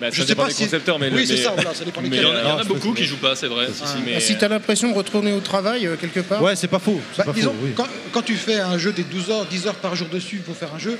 Bah, 0.00 0.08
Je 0.12 0.22
ça 0.22 0.26
sais 0.28 0.34
pas 0.34 0.46
des 0.46 0.52
si- 0.54 0.62
concepteurs, 0.64 0.98
mais 0.98 1.10
Oui, 1.12 1.26
c'est 1.26 1.34
mais- 1.34 1.42
ça, 1.42 1.50
voilà, 1.50 1.74
ça 1.74 1.84
dépend 1.84 2.00
mais. 2.00 2.08
Il 2.08 2.14
y 2.22 2.24
en 2.24 2.30
a, 2.30 2.32
il 2.32 2.38
y 2.38 2.42
en 2.42 2.48
a 2.50 2.52
Alors, 2.54 2.64
beaucoup 2.66 2.94
qui 2.94 3.04
jouent 3.04 3.18
pas, 3.18 3.36
c'est 3.36 3.48
vrai. 3.48 3.66
si, 3.66 3.86
si, 3.86 3.96
mais, 4.04 4.14
Ah, 4.16 4.20
si 4.20 4.38
tu 4.38 4.44
as 4.44 4.48
l'impression 4.48 4.90
de 4.90 4.94
retourner 4.96 5.32
au 5.32 5.40
travail 5.40 5.86
euh, 5.86 5.96
quelque 6.00 6.20
part. 6.20 6.42
Ouais, 6.42 6.56
c'est 6.56 6.68
pas 6.68 6.78
faux. 6.78 7.00
Bah, 7.18 7.24
pas 7.24 7.32
disons, 7.32 7.50
faux, 7.50 7.56
oui. 7.62 7.72
quand, 7.76 7.86
quand 8.12 8.22
tu 8.22 8.34
fais 8.36 8.58
un 8.60 8.78
jeu 8.78 8.92
des 8.92 9.02
12 9.02 9.30
heures, 9.30 9.44
10 9.46 9.66
heures 9.66 9.74
par 9.74 9.94
jour 9.96 10.08
dessus 10.08 10.38
pour 10.38 10.56
faire 10.56 10.74
un 10.74 10.78
jeu, 10.78 10.98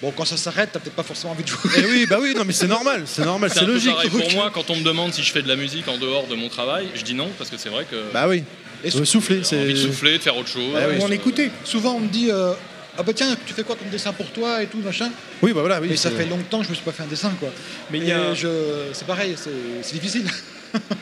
bon, 0.00 0.12
quand 0.16 0.24
ça 0.24 0.36
s'arrête, 0.38 0.70
t'as 0.72 0.78
peut-être 0.80 0.94
pas 0.96 1.02
forcément 1.02 1.32
envie 1.32 1.42
de 1.44 1.48
jouer. 1.48 1.58
Eh 1.76 1.84
oui, 1.84 2.06
bah 2.08 2.16
oui, 2.20 2.32
non 2.34 2.44
mais 2.46 2.54
c'est 2.54 2.68
normal, 2.68 3.02
c'est 3.06 3.24
normal, 3.24 3.50
c'est 3.52 3.60
peu 3.66 3.72
logique. 3.72 3.92
pour 4.10 4.32
moi 4.32 4.50
quand 4.52 4.70
on 4.70 4.76
me 4.76 4.82
demande 4.82 5.12
si 5.12 5.22
je 5.22 5.30
fais 5.30 5.42
de 5.42 5.48
la 5.48 5.56
musique 5.56 5.86
en 5.88 5.98
dehors 5.98 6.26
de 6.26 6.34
mon 6.34 6.48
travail, 6.48 6.86
je 6.94 7.02
dis 7.02 7.14
non 7.14 7.28
parce 7.36 7.50
que 7.50 7.56
c'est 7.58 7.68
vrai 7.68 7.84
que 7.90 7.96
Bah 8.14 8.26
oui. 8.28 8.44
Et 8.84 8.88
Euh, 8.96 9.04
souffler, 9.04 9.40
c'est. 9.44 9.60
envie 9.60 9.74
de 9.74 9.78
souffler, 9.78 10.18
de 10.18 10.22
faire 10.22 10.36
autre 10.36 10.48
chose. 10.48 10.72
Bah 10.72 10.80
oui. 10.88 10.96
on 11.00 11.12
écoutait. 11.12 11.50
Souvent, 11.64 11.94
on 11.96 12.00
me 12.00 12.08
dit 12.08 12.30
euh, 12.32 12.52
Ah 12.98 13.02
bah 13.02 13.12
tiens, 13.14 13.34
tu 13.46 13.54
fais 13.54 13.62
quoi 13.62 13.74
comme 13.76 13.88
dessin 13.88 14.12
pour 14.12 14.30
toi 14.32 14.62
et 14.62 14.66
tout, 14.66 14.78
machin? 14.78 15.10
Oui, 15.42 15.52
bah 15.54 15.60
voilà, 15.60 15.80
oui. 15.80 15.90
Et 15.92 15.96
ça 15.96 16.10
fait 16.10 16.26
longtemps 16.26 16.58
que 16.58 16.64
je 16.64 16.70
me 16.70 16.74
suis 16.74 16.84
pas 16.84 16.92
fait 16.92 17.02
un 17.02 17.06
dessin, 17.06 17.30
quoi. 17.40 17.48
Mais 17.90 17.98
il 17.98 18.04
Et 18.04 18.08
y 18.08 18.12
a- 18.12 18.34
je... 18.34 18.90
c'est 18.92 19.06
pareil, 19.06 19.34
c'est 19.36 19.94
difficile. 19.94 20.26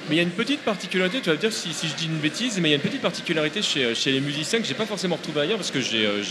Mais 0.09 0.15
il 0.15 0.17
y 0.17 0.21
a 0.21 0.23
une 0.23 0.31
petite 0.31 0.61
particularité, 0.61 1.21
tu 1.21 1.27
vas 1.31 1.37
me 1.37 1.41
dire 1.41 1.53
si, 1.53 1.73
si 1.73 1.89
je 1.89 1.95
dis 1.95 2.07
une 2.07 2.19
bêtise, 2.19 2.59
mais 2.61 2.69
il 2.69 2.73
y 2.73 2.75
a 2.75 2.77
une 2.77 2.83
petite 2.83 3.01
particularité 3.03 3.63
chez, 3.63 3.95
chez 3.95 4.11
les 4.13 4.21
musiciens 4.21 4.59
que 4.61 4.67
j'ai 4.67 4.75
pas 4.75 4.87
forcément 4.87 5.17
retrouvée 5.17 5.43
ailleurs 5.43 5.59
parce 5.59 5.71
que 5.71 5.81
j'ai 5.81 6.07
euh, 6.07 6.23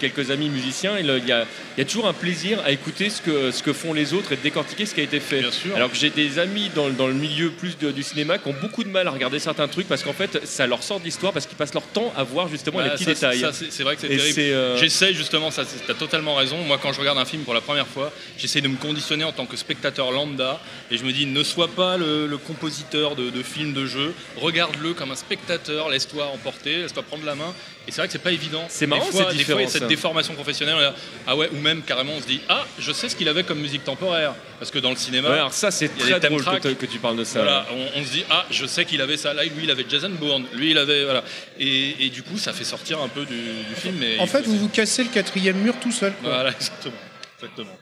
quelques 0.00 0.30
amis 0.30 0.48
musiciens 0.48 0.96
et 0.96 1.00
il 1.00 1.06
y 1.06 1.32
a, 1.32 1.44
il 1.76 1.78
y 1.78 1.80
a 1.80 1.84
toujours 1.84 2.06
un 2.06 2.12
plaisir 2.12 2.60
à 2.64 2.70
écouter 2.72 3.10
ce 3.10 3.20
que, 3.20 3.50
ce 3.50 3.62
que 3.62 3.72
font 3.72 3.92
les 3.92 4.14
autres 4.14 4.32
et 4.32 4.36
de 4.36 4.42
décortiquer 4.42 4.86
ce 4.86 4.94
qui 4.94 5.00
a 5.00 5.04
été 5.04 5.20
fait. 5.20 5.40
Bien 5.40 5.50
sûr. 5.50 5.74
Alors 5.76 5.90
que 5.90 5.96
j'ai 5.96 6.10
des 6.10 6.38
amis 6.38 6.70
dans, 6.74 6.86
le- 6.86 6.94
dans 6.94 7.06
le 7.08 7.14
milieu 7.14 7.50
plus 7.50 7.76
de- 7.78 7.90
du 7.90 8.02
cinéma 8.02 8.38
qui 8.38 8.48
ont 8.48 8.54
beaucoup 8.60 8.84
de 8.84 8.88
mal 8.88 9.06
à 9.06 9.10
regarder 9.10 9.38
certains 9.38 9.68
trucs 9.68 9.88
parce 9.88 10.02
qu'en 10.02 10.12
fait 10.12 10.40
ça 10.46 10.66
leur 10.66 10.82
sort 10.82 11.00
de 11.00 11.04
l'histoire 11.04 11.32
parce 11.32 11.46
qu'ils 11.46 11.56
passent 11.56 11.74
leur 11.74 11.86
temps 11.86 12.12
à 12.16 12.22
voir 12.24 12.48
justement 12.48 12.78
Bah, 12.78 12.84
les 12.84 12.90
petits 12.90 13.04
ça, 13.04 13.30
détails. 13.30 13.44
c'est 13.70 13.82
vrai 13.82 13.96
que 13.96 14.02
c'est 14.02 14.08
terrible. 14.08 14.40
euh, 14.40 14.76
J'essaye 14.78 15.14
justement, 15.14 15.50
c'est- 15.50 15.62
t'as 15.86 15.94
totalement 15.94 16.34
raison. 16.34 16.56
Moi, 16.64 16.78
quand 16.82 16.92
je 16.92 17.00
regarde 17.00 17.18
un 17.18 17.24
film 17.24 17.42
pour 17.42 17.54
la 17.54 17.60
première 17.60 17.86
fois, 17.86 18.12
j'essaye 18.38 18.62
de 18.62 18.68
me 18.68 18.76
conditionner 18.76 19.24
en 19.24 19.32
tant 19.32 19.46
que 19.46 19.56
spectateur 19.56 20.10
lambda 20.12 20.60
et 20.90 20.96
je 20.96 21.04
me 21.04 21.12
dis, 21.12 21.26
ne 21.26 21.42
sois 21.42 21.68
pas 21.68 21.96
le, 21.96 22.26
le 22.26 22.38
compositeur 22.62 23.16
de, 23.16 23.30
de 23.30 23.42
films, 23.42 23.72
de 23.72 23.86
jeux, 23.86 24.14
regarde-le 24.36 24.94
comme 24.94 25.10
un 25.10 25.16
spectateur, 25.16 25.88
laisse-toi 25.88 26.26
emporter, 26.26 26.76
laisse-toi 26.82 27.02
prendre 27.02 27.24
la 27.24 27.34
main. 27.34 27.52
Et 27.88 27.90
c'est 27.90 27.96
vrai 28.00 28.06
que 28.06 28.12
c'est 28.12 28.20
pas 28.20 28.30
évident. 28.30 28.64
C'est 28.68 28.84
Des 28.86 28.90
marrant, 28.90 29.04
fois- 29.06 29.26
cette 29.30 29.36
Des 29.36 29.42
fois, 29.44 29.60
il 29.60 29.64
y 29.64 29.66
a 29.66 29.68
cette 29.68 29.82
hein. 29.82 29.86
déformation 29.88 30.34
professionnelle. 30.34 30.76
là, 30.76 30.94
ah 31.26 31.34
ouais, 31.34 31.50
ou 31.52 31.58
même 31.60 31.82
carrément, 31.82 32.12
on 32.16 32.20
se 32.20 32.26
dit, 32.26 32.40
ah, 32.48 32.64
je 32.78 32.92
sais 32.92 33.08
ce 33.08 33.16
qu'il 33.16 33.28
avait 33.28 33.42
comme 33.42 33.58
musique 33.58 33.82
temporaire. 33.82 34.34
Parce 34.60 34.70
que 34.70 34.78
dans 34.78 34.90
le 34.90 34.96
cinéma, 34.96 35.28
Ouais, 35.28 35.34
alors 35.38 35.52
ça 35.52 35.72
c'est 35.72 35.88
très 35.88 36.20
drôle 36.20 36.44
que, 36.60 36.86
tu 36.86 36.98
parles 37.00 37.16
de 37.16 37.24
ça. 37.24 37.40
Voilà, 37.42 37.66
on, 37.72 38.00
on 38.00 38.04
se 38.04 38.12
dit 38.12 38.24
ah 38.30 38.46
je 38.50 38.64
sais 38.64 38.84
qu'il 38.84 39.00
avait 39.00 39.16
ça 39.16 39.34
là, 39.34 39.42
lui 39.42 39.64
il 39.64 39.70
avait 39.72 39.84
Jason 39.88 40.10
Bourne, 40.10 40.44
lui 40.54 40.70
il 40.70 40.78
avait 40.78 41.02
voilà 41.04 41.24
et, 41.58 42.06
et 42.06 42.10
du 42.10 42.22
coup 42.22 42.38
ça 42.38 42.52
fait 42.52 42.62
sortir 42.62 43.00
un 43.02 43.08
peu 43.08 43.24
du, 43.24 43.34
du 43.34 43.74
film. 43.74 43.96
Mais 43.98 44.20
En 44.20 44.26
fait, 44.28 44.42
vous 44.42 44.56
vous 44.56 44.68
cassez 44.68 45.02
le 45.02 45.08
quatrième 45.10 45.56
mur 45.56 45.74
tout 45.80 45.90
seul. 45.90 46.12
quoi. 46.22 46.30
voilà 46.32 46.50
exactement, 46.56 46.94
exactement. 47.40 47.76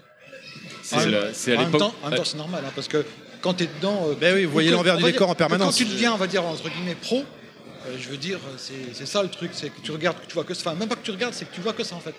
C'est 0.83 0.97
à 0.97 1.01
en 1.01 1.59
même 1.59 1.67
l'époque. 1.67 1.81
temps, 1.81 1.95
en 2.03 2.09
même 2.09 2.19
temps, 2.19 2.25
c'est 2.25 2.39
normal, 2.39 2.63
hein, 2.67 2.73
parce 2.75 2.89
que 2.89 3.05
quand 3.41 3.55
tu 3.55 3.65
es 3.65 3.69
dedans. 3.79 4.07
euh, 4.09 4.15
Ben 4.21 4.35
oui, 4.35 4.45
vous 4.45 4.51
ou 4.51 4.53
voyez 4.53 4.71
l'envers 4.71 4.97
du 4.97 5.05
décor 5.05 5.27
dire 5.27 5.31
en 5.31 5.35
permanence. 5.35 5.77
Quand 5.79 5.85
tu 5.85 5.91
deviens, 5.91 6.13
on 6.13 6.17
va 6.17 6.27
dire, 6.27 6.45
entre 6.45 6.69
guillemets, 6.69 6.95
pro, 6.95 7.25
euh, 7.87 7.97
je 8.01 8.09
veux 8.09 8.17
dire, 8.17 8.39
c'est 8.59 8.95
c'est 8.95 9.07
ça 9.07 9.23
le 9.23 9.29
truc, 9.31 9.51
c'est 9.55 9.69
que 9.71 9.81
tu 9.83 9.91
regardes, 9.93 10.21
que 10.21 10.27
tu 10.27 10.35
vois 10.35 10.45
que 10.45 10.55
ça. 10.55 10.61
Enfin, 10.71 10.79
même 10.79 10.89
pas 10.89 10.97
que 10.97 11.05
tu 11.05 11.11
regardes, 11.11 11.35
c'est 11.35 11.45
que 11.49 11.55
tu 11.55 11.61
vois 11.61 11.73
que 11.73 11.85
ça 11.85 11.95
en 11.97 12.01
fait. 12.01 12.15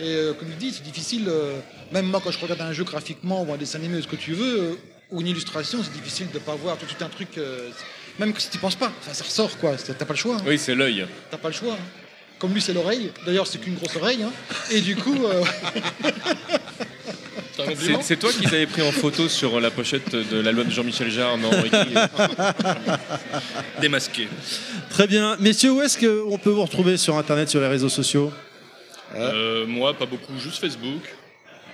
Et 0.00 0.02
euh, 0.14 0.32
comme 0.34 0.48
je 0.50 0.56
dis, 0.56 0.72
c'est 0.72 0.82
difficile, 0.84 1.24
euh, 1.28 1.58
même 1.92 2.06
moi 2.06 2.20
quand 2.22 2.30
je 2.30 2.38
regarde 2.38 2.60
un 2.60 2.72
jeu 2.72 2.84
graphiquement 2.84 3.42
ou 3.42 3.52
un 3.52 3.56
dessin 3.56 3.78
animé 3.78 3.98
ou 3.98 4.02
ce 4.02 4.06
que 4.06 4.16
tu 4.16 4.32
veux, 4.32 4.60
euh, 4.60 4.74
ou 5.10 5.20
une 5.20 5.26
illustration, 5.26 5.80
c'est 5.82 5.92
difficile 5.92 6.28
de 6.32 6.38
pas 6.38 6.54
voir 6.54 6.76
tout 6.76 6.84
de 6.84 6.90
suite 6.90 7.02
un 7.02 7.08
truc, 7.08 7.28
euh, 7.38 7.70
même 8.18 8.32
que 8.32 8.40
si 8.40 8.48
tu 8.50 8.58
penses 8.58 8.76
pas, 8.76 8.92
enfin, 9.00 9.12
ça 9.14 9.24
ressort 9.24 9.56
quoi, 9.58 9.74
t'as 9.76 9.94
pas 10.04 10.12
le 10.12 10.18
choix. 10.18 10.36
hein. 10.36 10.42
Oui, 10.46 10.58
c'est 10.58 10.74
l'œil. 10.76 11.06
T'as 11.30 11.38
pas 11.38 11.48
le 11.48 11.54
choix. 11.54 11.72
hein. 11.72 11.78
Comme 12.38 12.54
lui, 12.54 12.60
c'est 12.62 12.72
l'oreille. 12.72 13.10
D'ailleurs, 13.26 13.48
c'est 13.48 13.58
qu'une 13.58 13.74
grosse 13.74 13.96
oreille. 13.96 14.22
hein. 14.22 14.30
Et 14.70 14.80
du 14.80 14.94
coup, 14.94 15.24
euh, 15.24 15.42
C'est 18.02 18.18
toi 18.18 18.30
qui 18.32 18.42
t'avais 18.42 18.66
pris 18.66 18.82
en 18.82 18.92
photo 18.92 19.28
sur 19.28 19.60
la 19.60 19.70
pochette 19.70 20.14
de 20.14 20.40
l'album 20.40 20.66
de 20.66 20.72
Jean-Michel 20.72 21.10
Jarre, 21.10 21.38
non 21.38 21.50
Ricky 21.50 21.94
démasqué. 23.80 24.28
Très 24.90 25.06
bien. 25.06 25.36
Messieurs, 25.40 25.72
où 25.72 25.82
est-ce 25.82 25.98
qu'on 25.98 26.38
peut 26.38 26.50
vous 26.50 26.62
retrouver 26.62 26.96
sur 26.96 27.16
Internet, 27.16 27.48
sur 27.48 27.60
les 27.60 27.68
réseaux 27.68 27.88
sociaux? 27.88 28.32
Euh, 29.14 29.66
moi 29.66 29.94
pas 29.94 30.06
beaucoup, 30.06 30.38
juste 30.38 30.60
Facebook. 30.60 31.02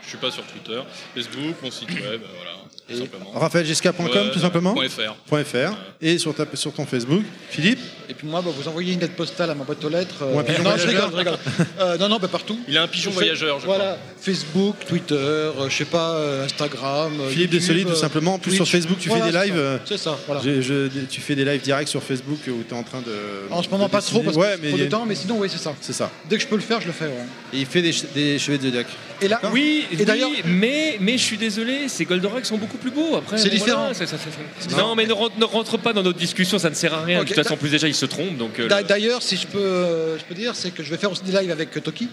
Je 0.02 0.08
suis 0.08 0.18
pas 0.18 0.30
sur 0.30 0.44
Twitter. 0.44 0.80
Facebook, 1.14 1.56
mon 1.62 1.70
site 1.70 1.90
web, 1.90 2.02
euh, 2.04 2.18
voilà, 2.36 2.56
simplement. 2.92 3.32
Ouais, 3.34 4.30
tout 4.32 4.38
simplement 4.40 4.74
point 4.74 4.88
.fr. 4.88 5.14
Point 5.26 5.44
.fr. 5.44 5.72
Et 6.02 6.18
sur, 6.18 6.34
ta- 6.34 6.44
sur 6.54 6.72
ton 6.72 6.84
Facebook. 6.86 7.22
Philippe 7.50 7.78
et 8.08 8.12
puis 8.12 8.26
moi, 8.26 8.42
bah, 8.44 8.50
vous 8.54 8.68
envoyez 8.68 8.92
une 8.92 9.00
lettre 9.00 9.14
postale 9.14 9.48
à 9.50 9.54
ma 9.54 9.64
boîte 9.64 9.82
aux 9.82 9.88
lettres. 9.88 10.16
euh, 10.22 10.34
Ou 10.34 10.38
un 10.38 10.44
pigeon 10.44 10.62
non, 10.62 10.76
je 10.76 10.86
rigole, 10.86 11.10
je 11.10 11.16
rigole. 11.16 11.38
Euh, 11.80 11.96
non, 11.96 12.08
non, 12.10 12.18
bah, 12.18 12.28
partout. 12.28 12.58
Il 12.68 12.76
a 12.76 12.82
un 12.82 12.86
pigeon 12.86 13.10
voyageur, 13.10 13.58
je 13.60 13.64
Voilà, 13.64 13.96
Facebook, 14.20 14.76
Twitter, 14.86 15.14
euh, 15.14 15.68
je 15.70 15.74
sais 15.74 15.84
pas, 15.86 16.10
euh, 16.16 16.44
Instagram. 16.44 17.12
euh, 17.20 17.30
Philippe 17.30 17.50
Dessolide, 17.50 17.86
tout 17.86 17.92
euh, 17.92 17.96
simplement. 17.96 18.34
En 18.34 18.38
plus, 18.38 18.50
Twitch. 18.50 18.56
sur 18.56 18.68
Facebook, 18.68 18.98
tu 19.00 19.08
Voilà, 19.08 19.24
fais 19.26 19.32
des 19.32 19.38
lives. 19.46 19.56
euh, 19.58 19.78
C'est 19.86 19.96
ça, 19.98 20.18
voilà. 20.26 20.42
je- 20.44 20.88
tu 21.08 21.20
fais 21.22 21.34
des 21.34 21.44
lives 21.46 21.62
directs 21.62 21.88
sur 21.88 22.02
Facebook 22.02 22.38
où 22.48 22.62
tu 22.68 22.74
es 22.74 22.76
en 22.76 22.82
train 22.82 23.00
de. 23.00 23.50
En 23.50 23.62
ce 23.62 23.68
moment, 23.70 23.88
pas 23.88 24.02
trop 24.02 24.20
parce 24.22 24.36
ouais, 24.36 24.56
que 24.56 24.62
mais 24.62 24.68
trop 24.68 24.78
de 24.78 24.84
temps, 24.86 25.06
mais 25.06 25.14
sinon, 25.14 25.36
oui, 25.38 25.48
c'est 25.50 25.58
ça. 25.58 25.74
C'est 25.80 25.94
ça. 25.94 26.10
Dès 26.28 26.36
que 26.36 26.42
je 26.42 26.46
peux 26.48 26.56
le 26.56 26.60
faire, 26.62 26.82
je 26.82 26.86
le 26.88 26.92
fais. 26.92 27.06
ouais. 27.06 27.26
Et 27.54 27.60
il 27.60 27.66
fait 27.66 27.80
des, 27.82 27.94
des 28.14 28.38
cheveux 28.38 28.58
de 28.58 28.64
Zodiac. 28.64 28.86
Et 29.20 29.28
là, 29.28 29.40
Oui, 29.52 29.86
Et 29.92 29.96
oui, 30.04 30.42
mais, 30.44 30.96
mais 31.00 31.16
je 31.16 31.22
suis 31.22 31.36
désolé, 31.38 31.88
ces 31.88 32.04
Goldorak 32.04 32.44
sont 32.44 32.58
beaucoup 32.58 32.76
plus 32.78 32.90
beaux 32.90 33.16
après. 33.16 33.38
C'est 33.38 33.48
bon, 33.48 33.54
différent. 33.54 33.78
voilà, 33.80 33.94
ça- 33.94 34.06
ça- 34.06 34.16
ça- 34.18 34.76
non. 34.76 34.94
mais 34.96 35.06
ne 35.06 35.12
rentre, 35.12 35.38
ne 35.38 35.44
rentre 35.44 35.78
pas 35.78 35.92
dans 35.92 36.02
notre 36.02 36.18
discussion, 36.18 36.58
ça 36.58 36.68
ne 36.70 36.74
sert 36.74 36.92
à 36.94 37.02
rien. 37.04 37.20
De 37.20 37.24
toute 37.24 37.36
façon, 37.36 37.56
plus 37.56 37.70
déjà, 37.70 37.86
il 37.88 37.94
se 37.94 38.06
trompe. 38.06 38.36
Donc, 38.36 38.58
euh, 38.58 38.68
D'a- 38.68 38.82
D'ailleurs, 38.82 39.22
si 39.22 39.36
je 39.36 39.46
peux, 39.46 39.58
euh, 39.58 40.18
je 40.18 40.24
peux 40.24 40.34
dire, 40.34 40.54
c'est 40.56 40.70
que 40.72 40.82
je 40.82 40.90
vais 40.90 40.96
faire 40.98 41.10
aussi 41.12 41.22
des 41.22 41.32
lives 41.32 41.50
avec 41.50 41.70
Toki. 41.82 42.08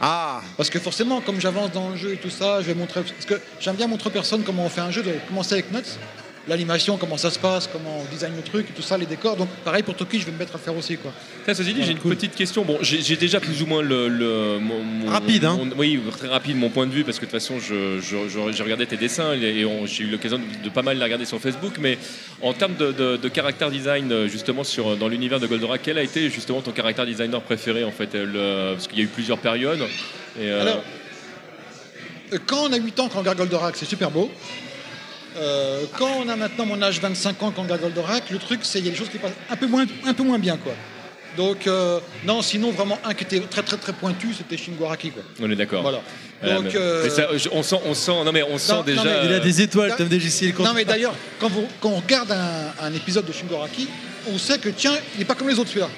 Ah 0.00 0.42
Parce 0.56 0.70
que 0.70 0.78
forcément, 0.78 1.20
comme 1.20 1.40
j'avance 1.40 1.70
dans 1.72 1.90
le 1.90 1.96
jeu 1.96 2.12
et 2.12 2.16
tout 2.16 2.30
ça, 2.30 2.60
je 2.60 2.66
vais 2.66 2.74
montrer. 2.74 3.02
Parce 3.02 3.26
que 3.26 3.40
j'aime 3.60 3.76
bien 3.76 3.86
montrer 3.86 4.08
aux 4.08 4.12
personnes 4.12 4.42
comment 4.42 4.66
on 4.66 4.68
fait 4.68 4.80
un 4.80 4.90
jeu, 4.90 5.02
de 5.02 5.12
commencer 5.28 5.54
avec 5.54 5.72
Nuts, 5.72 5.80
l'animation, 6.46 6.96
comment 6.98 7.16
ça 7.16 7.30
se 7.30 7.38
passe, 7.38 7.68
comment 7.72 8.00
on 8.00 8.12
design 8.12 8.32
le 8.36 8.42
truc 8.42 8.66
tout 8.74 8.82
ça, 8.82 8.98
les 8.98 9.06
décors. 9.06 9.36
Donc 9.36 9.48
pareil 9.64 9.82
pour 9.82 9.94
Toki, 9.96 10.18
je 10.20 10.26
vais 10.26 10.32
me 10.32 10.38
mettre 10.38 10.54
à 10.54 10.58
faire 10.58 10.76
aussi. 10.76 10.96
quoi. 10.96 11.12
Ça, 11.46 11.54
ceci 11.54 11.72
dit, 11.74 11.82
j'ai 11.82 11.92
une 11.92 11.98
petite 11.98 12.34
question. 12.34 12.64
Bon, 12.64 12.78
j'ai 12.82 13.16
déjà 13.16 13.40
plus 13.40 13.62
ou 13.62 13.66
moins 13.66 13.82
le. 13.82 14.08
le- 14.08 14.58
mon- 14.58 14.82
mon- 14.82 15.10
Rapide, 15.10 15.44
hein. 15.44 15.56
mon- 15.58 15.76
Oui, 15.76 16.00
très 16.10 16.28
rapide, 16.28 16.56
mon 16.56 16.68
point 16.70 16.86
de 16.86 16.92
vue, 16.92 17.04
parce 17.04 17.18
que 17.18 17.24
de 17.26 17.30
toute 17.30 17.40
façon, 17.40 17.58
je, 17.60 18.00
je- 18.00 18.28
je- 18.28 18.52
j'ai 18.52 18.62
regardé 18.62 18.86
tes 18.86 18.96
dessins 18.96 19.32
et 19.34 19.64
j'ai 19.86 20.04
eu 20.04 20.08
l'occasion 20.08 20.38
de, 20.38 20.64
de 20.64 20.68
pas 20.70 20.82
mal 20.82 20.96
les 20.98 21.04
regarder 21.04 21.24
sur 21.24 21.40
Facebook. 21.40 21.74
Mais 21.80 21.98
en 22.42 22.52
termes 22.52 22.74
de, 22.76 22.92
de, 22.92 23.16
de 23.16 23.28
caractère 23.28 23.70
design, 23.70 24.26
justement, 24.26 24.64
sur, 24.64 24.96
dans 24.96 25.08
l'univers 25.08 25.40
de 25.40 25.46
Goldorak, 25.46 25.80
quel 25.82 25.98
a 25.98 26.02
été 26.02 26.28
justement 26.30 26.60
ton 26.60 26.72
caractère 26.72 27.06
designer 27.06 27.40
préféré, 27.40 27.84
en 27.84 27.92
fait 27.92 28.14
le- 28.14 28.72
Parce 28.74 28.88
qu'il 28.88 28.98
y 28.98 29.00
a 29.02 29.04
eu 29.04 29.08
plusieurs 29.08 29.38
périodes. 29.38 29.80
Et, 30.40 30.48
euh, 30.50 30.60
Alors, 30.62 30.82
euh, 32.32 32.38
quand 32.46 32.68
on 32.68 32.72
a 32.72 32.76
8 32.76 32.98
ans, 33.00 33.08
quand 33.08 33.16
on 33.16 33.20
regarde 33.20 33.38
Goldorak, 33.38 33.76
c'est 33.76 33.84
super 33.86 34.10
beau. 34.10 34.30
Euh, 35.36 35.84
quand 35.98 36.10
on 36.24 36.28
a 36.28 36.36
maintenant 36.36 36.66
mon 36.66 36.80
âge 36.82 37.00
25 37.00 37.42
ans, 37.42 37.50
quand 37.54 37.60
on 37.60 37.62
regarde 37.64 37.80
Goldorak, 37.82 38.30
le 38.30 38.38
truc, 38.38 38.60
c'est 38.62 38.78
qu'il 38.78 38.86
y 38.86 38.88
a 38.88 38.92
des 38.92 38.96
choses 38.98 39.08
qui 39.08 39.18
passent 39.18 39.32
un 39.50 39.56
peu 39.56 39.66
moins, 39.66 39.84
un 40.06 40.14
peu 40.14 40.22
moins 40.22 40.38
bien. 40.38 40.56
quoi. 40.56 40.72
Donc, 41.36 41.66
euh, 41.66 41.98
non, 42.24 42.42
sinon, 42.42 42.70
vraiment, 42.70 42.98
un 43.04 43.12
qui 43.14 43.24
était 43.24 43.40
très 43.40 43.62
très 43.62 43.76
très 43.76 43.92
pointu, 43.92 44.28
c'était 44.38 44.56
Shingo 44.56 44.84
Araki. 44.84 45.10
Quoi. 45.10 45.22
on 45.40 45.50
est 45.50 45.56
d'accord. 45.56 45.82
Voilà. 45.82 46.00
Voilà, 46.40 46.56
Donc, 46.56 46.66
mais- 46.66 46.76
euh, 46.76 47.00
mais 47.04 47.10
ça, 47.10 47.26
je- 47.36 47.48
on 47.50 47.62
sent, 47.64 47.76
on 47.84 47.94
sent, 47.94 48.12
non 48.24 48.30
mais 48.32 48.42
on 48.44 48.58
sent 48.58 48.72
non, 48.72 48.82
déjà. 48.82 49.02
mais- 49.02 49.10
Il 49.26 49.32
a 49.32 49.40
des 49.40 49.60
étoiles, 49.62 49.94
des 50.08 50.20
JC. 50.20 50.54
Non, 50.60 50.72
mais 50.74 50.84
d'ailleurs, 50.84 51.14
quand, 51.40 51.48
vous- 51.48 51.66
quand 51.80 51.88
on 51.90 51.96
regarde 52.00 52.30
un, 52.30 52.72
un 52.86 52.92
épisode 52.94 53.24
de 53.26 53.32
Shingo 53.32 53.56
Araki, 53.56 53.88
on 54.32 54.38
sait 54.38 54.58
que, 54.58 54.68
tiens, 54.68 54.94
il 55.14 55.18
n'est 55.20 55.24
pas 55.24 55.34
comme 55.34 55.48
les 55.48 55.58
autres 55.58 55.70
celui-là. 55.70 55.88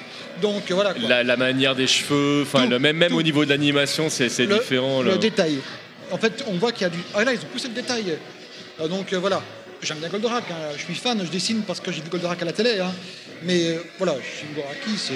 Donc, 0.40 0.70
voilà. 0.70 0.94
quoi. 0.94 1.06
La, 1.08 1.23
la 1.23 1.36
manière 1.36 1.74
des 1.74 1.86
cheveux, 1.86 2.42
enfin 2.47 2.65
Tout, 2.65 2.70
le- 2.70 2.78
même, 2.78 2.97
même 2.97 3.10
tout. 3.10 3.18
au 3.18 3.23
niveau 3.23 3.44
de 3.44 3.50
l'animation, 3.50 4.08
c'est 4.08 4.28
le, 4.47 4.55
différent. 4.58 5.02
le 5.02 5.18
détail. 5.18 5.58
En 6.10 6.18
fait, 6.18 6.44
on 6.47 6.52
voit 6.55 6.73
qu'il 6.73 6.82
y 6.82 6.86
a 6.86 6.90
du. 6.90 6.98
Ah 7.15 7.24
là, 7.24 7.32
ils 7.34 7.39
ont 7.40 7.48
poussé 7.52 7.68
le 7.68 7.74
détail. 7.74 8.16
Euh, 8.80 8.88
donc 8.88 9.12
euh, 9.12 9.18
voilà. 9.18 9.42
J'aime 9.82 9.98
bien 9.98 10.08
Goldorak. 10.08 10.44
hein. 10.50 10.55
Je 10.76 10.82
suis 10.82 10.94
fan. 10.94 11.20
Je 11.24 11.30
dessine 11.30 11.62
parce 11.66 11.80
que 11.80 11.92
j'ai 11.92 12.00
vu 12.00 12.08
Goldorak 12.08 12.40
à 12.42 12.44
la 12.44 12.52
télé. 12.52 12.80
hein. 12.80 12.92
Mais 13.42 13.68
euh, 13.72 13.78
voilà, 13.98 14.14
Shingo 14.14 14.62
Araki, 14.62 14.96
c'est. 14.96 15.12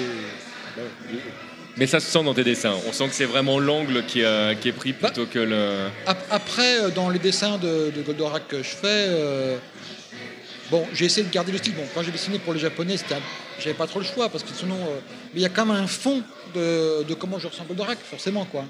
bah, 0.77 0.83
Mais 1.77 1.87
ça 1.87 1.99
se 1.99 2.11
sent 2.11 2.23
dans 2.23 2.33
tes 2.33 2.43
dessins. 2.43 2.75
On 2.87 2.93
sent 2.93 3.07
que 3.07 3.13
c'est 3.15 3.25
vraiment 3.25 3.59
l'angle 3.59 4.05
qui, 4.05 4.23
euh, 4.23 4.53
qui 4.55 4.69
est 4.69 4.73
pris 4.73 4.93
Bah, 4.93 5.09
plutôt 5.09 5.25
que 5.25 5.39
le. 5.39 5.87
Ap- 6.05 6.25
Après, 6.29 6.91
dans 6.91 7.09
les 7.09 7.19
dessins 7.19 7.57
de, 7.57 7.91
de 7.95 8.01
Goldorak 8.03 8.47
que 8.47 8.57
je 8.57 8.69
fais, 8.69 8.77
euh, 9.09 9.57
bon, 10.69 10.85
j'ai 10.93 11.05
essayé 11.05 11.25
de 11.25 11.31
garder 11.33 11.51
le 11.51 11.57
style. 11.57 11.73
Bon, 11.73 11.83
quand 11.95 12.03
j'ai 12.03 12.11
dessiné 12.11 12.37
pour 12.39 12.53
les 12.53 12.59
Japonais, 12.59 12.95
j'avais 13.59 13.73
pas 13.75 13.87
trop 13.87 13.99
le 13.99 14.05
choix 14.05 14.29
parce 14.29 14.43
que 14.43 14.53
sinon, 14.55 14.75
euh, 14.75 14.99
mais 15.33 15.39
il 15.39 15.43
y 15.43 15.45
a 15.45 15.49
quand 15.49 15.65
même 15.65 15.77
un 15.83 15.87
fond 15.87 16.21
de, 16.53 17.03
de 17.03 17.13
comment 17.15 17.39
je 17.39 17.47
ressens 17.47 17.63
Goldorak, 17.65 17.97
forcément, 18.09 18.45
quoi. 18.45 18.65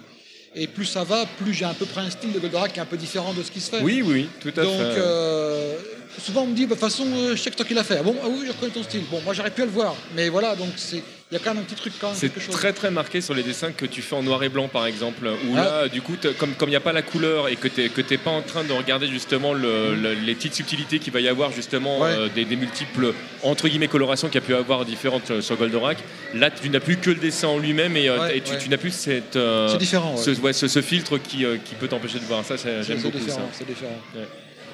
Et 0.55 0.67
plus 0.67 0.85
ça 0.85 1.03
va, 1.03 1.25
plus 1.39 1.53
j'ai 1.53 1.65
à 1.65 1.73
peu 1.73 1.85
près 1.85 2.01
un 2.01 2.09
style 2.09 2.33
de 2.33 2.39
Goldorak 2.39 2.73
qui 2.73 2.79
est 2.79 2.81
un 2.81 2.85
peu 2.85 2.97
différent 2.97 3.33
de 3.33 3.41
ce 3.41 3.49
qui 3.51 3.61
se 3.61 3.69
fait. 3.69 3.81
Oui, 3.81 4.01
oui, 4.05 4.27
tout 4.41 4.49
à 4.57 4.63
Donc, 4.63 4.73
fait. 4.73 4.81
euh, 4.97 5.77
souvent 6.19 6.41
on 6.41 6.47
me 6.47 6.53
dit, 6.55 6.65
bah, 6.65 6.75
de 6.75 6.79
toute 6.81 6.89
façon, 6.89 7.05
euh, 7.07 7.35
je 7.35 7.41
sais 7.41 7.51
que 7.51 7.55
toi 7.55 7.65
qui 7.65 7.73
l'as 7.73 7.85
fait. 7.85 7.97
Ah 7.99 8.03
bon, 8.03 8.15
ah 8.21 8.27
oui, 8.29 8.43
je 8.45 8.51
reconnais 8.51 8.71
ton 8.73 8.83
style. 8.83 9.03
Bon, 9.09 9.21
moi 9.23 9.33
j'aurais 9.33 9.51
pu 9.51 9.61
le 9.61 9.67
voir, 9.69 9.95
mais 10.13 10.27
voilà, 10.27 10.55
donc 10.57 10.69
c'est, 10.75 11.01
il 11.31 11.35
y 11.35 11.37
a 11.37 11.39
quand 11.43 11.53
même 11.53 11.63
un 11.63 11.65
petit 11.65 11.75
truc 11.75 11.93
quand 11.99 12.09
même 12.09 12.17
C'est 12.17 12.29
très 12.49 12.73
très 12.73 12.91
marqué 12.91 13.21
sur 13.21 13.33
les 13.33 13.41
dessins 13.43 13.71
que 13.71 13.85
tu 13.85 14.01
fais 14.01 14.15
en 14.15 14.21
noir 14.23 14.43
et 14.43 14.49
blanc 14.49 14.67
par 14.67 14.85
exemple, 14.85 15.25
où 15.47 15.55
Ah. 15.55 15.61
là 15.83 15.87
du 15.87 16.01
coup 16.01 16.15
comme 16.37 16.53
comme 16.55 16.67
il 16.67 16.73
n'y 16.73 16.75
a 16.75 16.81
pas 16.81 16.91
la 16.91 17.01
couleur 17.01 17.47
et 17.47 17.55
que 17.55 17.69
t'es 17.69 17.87
que 17.89 18.01
t'es 18.01 18.17
pas 18.17 18.31
en 18.31 18.41
train 18.41 18.63
de 18.65 18.73
regarder 18.73 19.07
justement 19.07 19.53
le- 19.53 19.95
le- 19.95 20.13
les 20.13 20.35
petites 20.35 20.53
subtilités 20.55 20.99
qu'il 20.99 21.13
va 21.13 21.21
y 21.21 21.29
avoir 21.29 21.53
justement 21.53 22.03
euh, 22.05 22.27
des, 22.35 22.43
des 22.43 22.57
multiples 22.57 23.13
entre 23.43 23.69
guillemets 23.69 23.87
colorations 23.87 24.27
qu'il 24.27 24.41
y 24.41 24.43
a 24.43 24.47
pu 24.47 24.53
avoir 24.55 24.83
différentes 24.83 25.31
euh, 25.31 25.41
sur 25.41 25.55
Goldorak, 25.55 25.99
là 26.33 26.51
tu 26.51 26.69
n'as 26.69 26.81
plus 26.81 26.97
que 26.97 27.09
le 27.11 27.15
dessin 27.17 27.47
en 27.47 27.59
lui-même 27.59 27.95
et, 27.95 28.09
euh, 28.09 28.19
Ouais, 28.19 28.37
et 28.37 28.41
tu, 28.41 28.51
ouais. 28.51 28.57
tu 28.57 28.67
n'as 28.69 28.77
plus 28.77 28.91
cette 28.93 29.37
euh, 29.37 29.77
différent, 29.77 30.15
ouais. 30.17 30.21
ce, 30.21 30.31
ouais, 30.41 30.51
ce- 30.53 30.67
ce 30.67 30.81
filtre 30.81 31.17
qui, 31.17 31.45
euh, 31.45 31.55
qui 31.63 31.75
peut 31.75 31.87
t'empêcher 31.87 32.19
de 32.19 32.25
voir 32.25 32.43
ça, 32.43 32.55
j'aime 32.57 32.99
beaucoup 33.01 33.17
ça. 33.19 33.23
différent, 33.23 33.49
c'est 33.53 33.65
différent. 33.67 33.97
Ouais. 34.15 34.27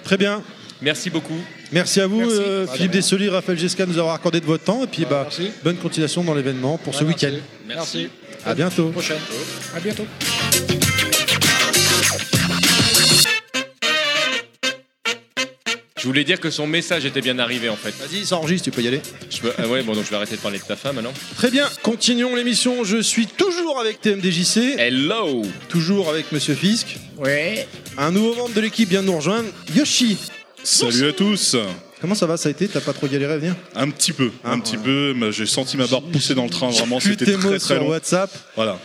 Très 0.04 0.18
bien. 0.18 0.42
Merci 0.82 1.10
beaucoup. 1.10 1.38
Merci 1.72 2.02
à 2.02 2.08
vous, 2.08 2.20
Merci. 2.20 2.36
euh, 2.40 2.68
Philippe. 2.68 2.92
Dessoli, 2.92 3.30
Raphaël 3.30 3.58
Gesca, 3.58 3.86
de 3.86 3.92
nous 3.92 3.98
avoir 4.00 4.14
accordé 4.16 4.40
de 4.40 4.46
votre 4.46 4.64
temps. 4.64 4.84
Et 4.84 4.88
puis, 4.88 5.06
bah, 5.10 5.22
merci. 5.24 5.52
bonne 5.64 5.78
continuation 5.78 6.24
dans 6.24 6.34
l'événement 6.36 6.78
pour 6.78 6.94
ce 6.94 7.04
Ouais, 7.04 7.10
week-end. 7.10 7.34
Merci. 7.68 8.10
À 8.46 8.54
bientôt. 8.54 8.90
Prochaine. 8.90 9.18
À 9.76 9.80
bientôt. 9.80 10.06
Je 16.00 16.04
voulais 16.06 16.24
dire 16.24 16.40
que 16.40 16.52
son 16.52 16.68
message 16.68 17.06
était 17.06 17.22
bien 17.22 17.40
arrivé 17.40 17.70
en 17.70 17.76
fait. 17.76 17.90
Vas-y, 18.00 18.26
ça 18.26 18.38
enregistre, 18.38 18.66
tu 18.66 18.72
peux 18.72 18.82
y 18.82 18.88
aller. 18.88 19.02
Je 19.32 19.40
peux- 19.40 19.52
ah 19.58 19.68
ouais, 19.68 19.82
bon 19.82 19.94
donc 19.94 20.06
je 20.06 20.10
vais 20.12 20.16
arrêter 20.16 20.36
de 20.38 20.42
parler 20.42 20.60
de 20.60 20.64
ta 20.64 20.76
femme 20.76 20.96
maintenant. 20.96 21.14
Très 21.36 21.50
bien, 21.50 21.68
continuons 21.82 22.36
l'émission. 22.36 22.84
Je 22.84 23.02
suis 23.02 23.26
toujours 23.26 23.80
avec 23.80 24.00
TMDJC. 24.00 24.76
Hello 24.78 25.42
Toujours 25.70 26.10
avec 26.10 26.32
Monsieur 26.32 26.54
Fisk. 26.54 26.98
Ouais. 27.18 27.68
Un 27.98 28.12
nouveau 28.12 28.36
membre 28.36 28.54
de 28.54 28.62
l'équipe 28.62 28.88
vient 28.88 29.02
de 29.02 29.08
nous 29.08 29.18
rejoindre, 29.18 29.50
Yoshi. 29.76 30.18
Salut 30.64 31.08
à 31.10 31.14
tous 31.14 31.56
Comment 32.02 32.16
ça 32.16 32.26
va 32.26 32.38
Ça 32.38 32.50
a 32.50 32.52
été 32.52 32.68
T'as 32.68 32.82
pas 32.82 32.94
trop 32.94 33.08
galéré 33.08 33.34
à 33.34 33.38
venir? 33.38 33.56
Un 33.76 33.90
petit 33.90 34.14
peu, 34.14 34.32
un 34.44 34.60
petit 34.60 34.78
peu. 34.78 35.14
mais 35.16 35.32
J'ai 35.32 35.46
senti 35.46 35.78
ma 35.78 35.88
barre 35.88 36.02
pousser 36.04 36.36
dans 36.36 36.44
le 36.44 36.50
train, 36.50 36.70
vraiment, 36.70 37.00
c'était 37.00 37.26
tes 37.26 37.34
très 37.34 37.42
mots 37.44 37.50
très 37.50 37.60
sur 37.60 37.76
long. 37.80 37.90
WhatsApp. 37.90 38.30
Voilà. 38.56 38.80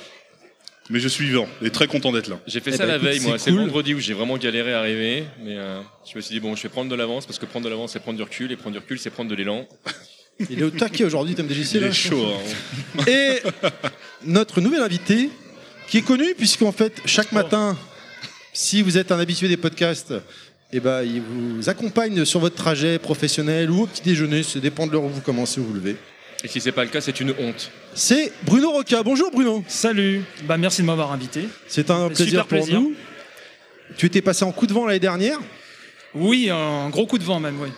Mais 0.90 0.98
je 1.00 1.08
suis 1.08 1.26
vivant 1.26 1.46
et 1.62 1.70
très 1.70 1.86
content 1.86 2.12
d'être 2.12 2.28
là. 2.28 2.38
J'ai 2.46 2.60
fait 2.60 2.70
Eh 2.74 2.76
ça 2.76 2.84
ben, 2.86 2.88
la 2.88 2.96
écoute, 2.96 3.08
veille, 3.08 3.20
moi. 3.20 3.38
c'est 3.38 3.44
C'est 3.44 3.50
le 3.50 3.56
cool. 3.56 3.66
vendredi 3.66 3.94
où 3.94 4.00
j'ai 4.00 4.14
vraiment 4.14 4.36
galéré 4.36 4.72
à 4.74 4.80
arriver. 4.80 5.24
Mais 5.44 5.56
euh, 5.56 5.80
je 6.10 6.16
me 6.16 6.20
suis 6.20 6.32
dit, 6.34 6.40
bon, 6.40 6.54
je 6.56 6.62
vais 6.62 6.68
prendre 6.68 6.90
de 6.90 6.94
l'avance 6.96 7.26
parce 7.26 7.38
que 7.38 7.46
prendre 7.46 7.64
de 7.64 7.70
l'avance, 7.70 7.92
c'est 7.92 8.00
prendre 8.00 8.16
du 8.16 8.22
recul. 8.22 8.50
Et 8.52 8.56
prendre 8.56 8.72
du 8.72 8.78
recul, 8.78 8.98
c'est 8.98 9.10
prendre 9.10 9.30
de 9.30 9.34
l'élan. 9.34 9.66
Il 10.50 10.58
est 10.60 10.64
au 10.64 10.70
taquet 10.70 11.04
aujourd'hui, 11.04 11.34
TMDJC. 11.34 11.74
Il 11.74 11.80
là? 11.82 11.86
est 11.88 11.92
chaud. 11.92 12.26
hein. 12.98 13.04
Et 13.06 13.42
notre 14.24 14.60
nouvel 14.60 14.80
invité, 14.82 15.30
qui 15.88 15.98
est 15.98 16.02
connu, 16.02 16.34
puisqu'en 16.36 16.72
fait, 16.72 16.94
chaque 17.06 17.32
matin, 17.32 17.76
si 18.52 18.82
vous 18.82 18.98
êtes 18.98 19.12
un 19.12 19.18
habitué 19.20 19.48
des 19.48 19.56
podcasts, 19.58 20.12
eh 20.72 20.80
ben, 20.80 21.02
il 21.02 21.20
vous 21.20 21.68
accompagne 21.68 22.24
sur 22.24 22.40
votre 22.40 22.56
trajet 22.56 22.98
professionnel 22.98 23.70
ou 23.70 23.82
au 23.82 23.86
petit 23.86 24.02
déjeuner, 24.02 24.42
ça 24.42 24.58
dépend 24.58 24.86
de 24.86 24.92
l'heure 24.92 25.04
où 25.04 25.08
vous 25.08 25.20
commencez 25.20 25.60
ou 25.60 25.64
vous 25.64 25.74
levez. 25.74 25.96
Et 26.44 26.48
si 26.48 26.60
c'est 26.60 26.72
pas 26.72 26.82
le 26.82 26.90
cas, 26.90 27.00
c'est 27.00 27.20
une 27.20 27.34
honte. 27.38 27.70
C'est 27.94 28.32
Bruno 28.44 28.70
Roca. 28.72 29.02
Bonjour 29.02 29.30
Bruno. 29.30 29.62
Salut, 29.68 30.22
bah 30.44 30.56
merci 30.56 30.80
de 30.82 30.86
m'avoir 30.86 31.12
invité. 31.12 31.48
C'est 31.68 31.90
un 31.90 32.08
Super 32.08 32.16
plaisir 32.16 32.46
pour 32.46 32.58
plaisir. 32.58 32.80
nous. 32.80 32.94
Tu 33.96 34.06
étais 34.06 34.22
passé 34.22 34.44
en 34.44 34.52
coup 34.52 34.66
de 34.66 34.72
vent 34.72 34.86
l'année 34.86 34.98
dernière? 34.98 35.38
Oui, 36.14 36.48
un 36.50 36.88
gros 36.88 37.06
coup 37.06 37.18
de 37.18 37.24
vent 37.24 37.38
même, 37.38 37.60
oui. 37.60 37.68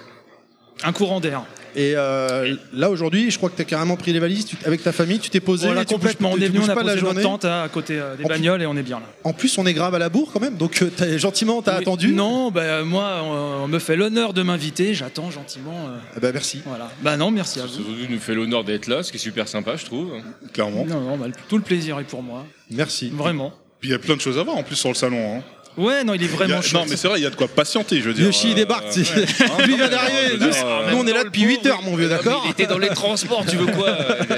Un 0.82 0.92
courant 0.92 1.20
d'air. 1.20 1.44
Et 1.76 1.94
euh, 1.96 2.54
là 2.72 2.90
aujourd'hui, 2.90 3.30
je 3.30 3.36
crois 3.38 3.50
que 3.50 3.56
tu 3.56 3.62
as 3.62 3.64
carrément 3.64 3.96
pris 3.96 4.12
les 4.12 4.18
valises 4.18 4.46
tu- 4.46 4.56
avec 4.64 4.82
ta 4.82 4.92
famille, 4.92 5.18
tu 5.18 5.30
t'es 5.30 5.40
posé 5.40 5.66
Voilà, 5.66 5.84
tu 5.84 5.94
bouges- 5.94 6.00
complètement. 6.00 6.30
On 6.32 6.36
est 6.36 6.48
venu, 6.48 6.60
on 6.60 6.68
a 6.68 6.74
pas 6.74 6.82
de 6.82 6.86
la 6.88 6.92
posé 6.94 7.04
notre 7.04 7.20
journée. 7.20 7.22
tente 7.22 7.44
à 7.44 7.68
côté 7.72 7.98
euh, 7.98 8.16
des 8.16 8.24
En 8.24 8.26
plus- 8.28 8.34
bagnoles 8.34 8.62
et 8.62 8.66
on 8.66 8.76
est 8.76 8.82
bien 8.82 9.00
là. 9.00 9.06
En 9.24 9.32
plus, 9.32 9.56
on 9.58 9.66
est 9.66 9.74
grave 9.74 9.94
à 9.94 9.98
la 9.98 10.08
bourre 10.08 10.30
quand 10.32 10.40
même, 10.40 10.56
donc 10.56 10.82
euh, 10.82 10.90
t'as- 10.96 11.16
gentiment, 11.18 11.62
t'as 11.62 11.76
Oui. 11.76 11.82
attendu. 11.82 12.12
Non, 12.12 12.50
bah, 12.50 12.82
moi, 12.84 13.20
on, 13.24 13.64
on 13.64 13.68
me 13.68 13.78
fait 13.78 13.96
l'honneur 13.96 14.32
de 14.32 14.42
m'inviter, 14.42 14.94
j'attends 14.94 15.30
gentiment. 15.30 15.88
euh, 15.88 15.98
Eh 16.16 16.20
ben, 16.20 16.32
merci. 16.32 16.60
voilà. 16.66 16.90
Bah 17.02 17.16
non, 17.16 17.30
merci 17.30 17.58
à 17.58 17.62
Ça 17.62 17.68
vous. 17.68 17.82
nous 18.10 18.18
fait 18.18 18.34
l'honneur 18.34 18.64
d'être 18.64 18.86
là, 18.86 19.02
ce 19.02 19.10
qui 19.10 19.16
est 19.16 19.20
super 19.20 19.48
sympa, 19.48 19.76
je 19.76 19.84
trouve. 19.84 20.12
Clairement. 20.52 20.84
Non, 20.86 21.00
non, 21.00 21.16
bah, 21.16 21.26
tout 21.48 21.56
le 21.56 21.62
plaisir 21.62 21.98
est 21.98 22.04
pour 22.04 22.22
moi. 22.22 22.44
Merci. 22.70 23.10
Vraiment. 23.14 23.52
Puis 23.80 23.90
il 23.90 23.92
y 23.92 23.94
a 23.94 23.98
plein 23.98 24.16
de 24.16 24.20
choses 24.20 24.38
à 24.38 24.42
voir 24.42 24.56
en 24.56 24.62
plus 24.62 24.76
sur 24.76 24.88
le 24.88 24.94
salon. 24.94 25.38
hein. 25.38 25.42
Ouais, 25.76 26.04
non, 26.04 26.14
il 26.14 26.22
est 26.22 26.26
Il 26.26 26.30
vraiment 26.30 26.56
non, 26.56 26.62
chouette. 26.62 26.84
mais 26.88 26.96
c'est 26.96 27.08
vrai, 27.08 27.18
il 27.18 27.22
y 27.24 27.26
a 27.26 27.30
de 27.30 27.34
quoi 27.34 27.48
patienter, 27.48 27.98
je 28.00 28.04
veux 28.08 28.14
dire. 28.14 28.26
Yoshi 28.26 28.48
il 28.48 28.52
Euh, 28.52 28.54
débarque. 28.54 28.84
ouais. 28.94 29.02
Hein, 29.40 29.64
Lui 29.66 29.72
non, 29.72 29.76
vient 29.78 29.88
d'arriver. 29.88 30.18
euh, 30.32 30.36
Nous, 30.38 30.46
euh, 30.46 30.92
on 30.94 31.06
est 31.06 31.12
là 31.12 31.24
depuis 31.24 31.42
8 31.42 31.66
heures, 31.66 31.82
mon 31.82 31.96
vieux, 31.96 32.08
d'accord 32.08 32.42
Il 32.46 32.50
était 32.52 32.66
dans 32.66 32.78
les 32.78 32.88
transports, 32.90 33.44
tu 33.48 33.56
veux 33.56 33.66
quoi 33.66 33.96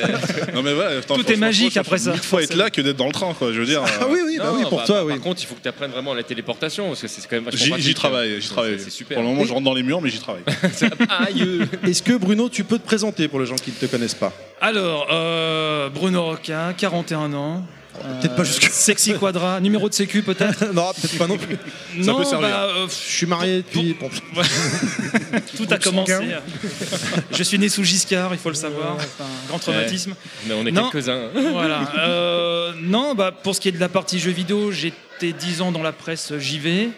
Non 0.55 0.63
mais 0.63 0.73
voilà, 0.73 0.99
attends, 0.99 1.15
Tout 1.17 1.21
est 1.21 1.25
franchement, 1.25 1.47
magique 1.47 1.77
après 1.77 1.99
ça, 1.99 2.13
Mille 2.13 2.23
fois 2.23 2.43
être 2.43 2.55
là 2.55 2.71
que 2.71 2.81
d'être 2.81 2.97
dans 2.97 3.07
le 3.07 3.13
train, 3.13 3.35
quoi. 3.35 3.53
Je 3.53 3.61
veux 3.61 3.67
dire. 3.67 3.83
Ah 3.85 4.05
euh, 4.05 4.07
oui, 4.09 4.21
oui, 4.27 4.37
bah 4.39 4.51
oui, 4.55 4.63
Non, 4.63 4.69
pour 4.71 4.79
bah, 4.79 4.85
toi, 4.87 4.97
par, 4.97 5.05
oui. 5.07 5.13
Par 5.15 5.23
contre, 5.23 5.43
il 5.43 5.47
faut 5.47 5.55
que 5.55 5.63
tu 5.63 5.69
apprennes 5.69 5.91
vraiment 5.91 6.15
la 6.15 6.23
téléportation, 6.23 6.89
parce 6.89 7.03
que 7.03 7.09
c'est 7.09 7.21
quand 7.23 7.37
même 7.37 7.45
vachement 7.45 7.61
J'y 7.63 7.69
pratique. 7.71 7.87
j'y 7.87 7.95
travaille, 7.95 8.41
j'y 8.41 8.49
travaille. 8.49 8.79
C'est 8.81 8.91
super. 8.91 9.17
Pour 9.17 9.23
le 9.23 9.29
moment, 9.29 9.45
je 9.45 9.53
rentre 9.53 9.65
dans 9.65 9.75
les 9.75 9.83
murs, 9.83 10.01
mais 10.01 10.09
j'y 10.09 10.19
travaille. 10.21 10.43
Aïe 11.27 11.61
Est-ce 11.87 12.03
que 12.03 12.15
Bruno, 12.17 12.49
tu 12.49 12.65
peux 12.65 12.79
te 12.79 12.87
présenter 12.87 13.29
pour 13.29 13.41
les 13.41 13.47
gens 13.47 13.57
qui 13.57 13.71
ne 13.71 13.77
te 13.77 13.87
connaissent 13.87 14.15
pas? 14.15 14.33
Alors, 14.61 15.07
euh, 15.13 15.91
Bruno 15.91 16.25
Roca, 16.25 16.73
41 16.77 17.33
ans. 17.35 17.63
Peut-être 18.21 18.35
pas 18.37 18.43
Euh, 18.43 18.45
jusque- 18.45 18.71
Sexy 18.71 19.15
Quadra, 19.15 19.61
numéro 19.61 19.89
de 19.89 19.95
sécu 19.95 20.23
peut-être 20.23 20.67
Non, 20.75 20.93
peut-être 20.93 21.19
pas 21.19 21.27
non 21.27 21.37
plus. 21.39 21.57
Ça 22.03 22.13
Non, 22.13 22.19
peut 22.19 22.25
servir. 22.25 22.49
bah, 22.49 22.65
euh, 22.77 22.87
Je 22.89 22.95
suis 22.95 23.27
marié 23.27 23.59
depuis. 23.59 23.97
bon, 23.99 24.09
tout 25.57 25.67
a 25.71 25.79
commencé. 25.79 26.15
Je 27.33 27.43
suis 27.43 27.59
né 27.59 27.69
sous 27.69 27.85
Giscard, 27.85 28.31
il 28.33 28.39
faut 28.39 28.49
le 28.51 28.55
savoir. 28.55 28.97
Grand 29.49 29.59
traumatisme. 29.59 30.15
Mais 30.47 30.55
on 30.55 30.65
est 30.67 30.73
quelques-uns. 30.73 31.29
Voilà. 31.53 31.93
Euh, 31.99 32.73
non, 32.81 33.15
bah, 33.15 33.33
pour 33.33 33.55
ce 33.55 33.61
qui 33.61 33.69
est 33.69 33.73
de 33.73 33.81
la 33.81 33.89
partie 33.89 34.19
jeux 34.19 34.31
vidéo, 34.33 34.71
j'étais 34.73 35.33
10 35.33 35.61
ans 35.63 35.73
dans 35.73 35.83
la 35.83 35.93
presse 35.93 36.33
JV. 36.39 36.91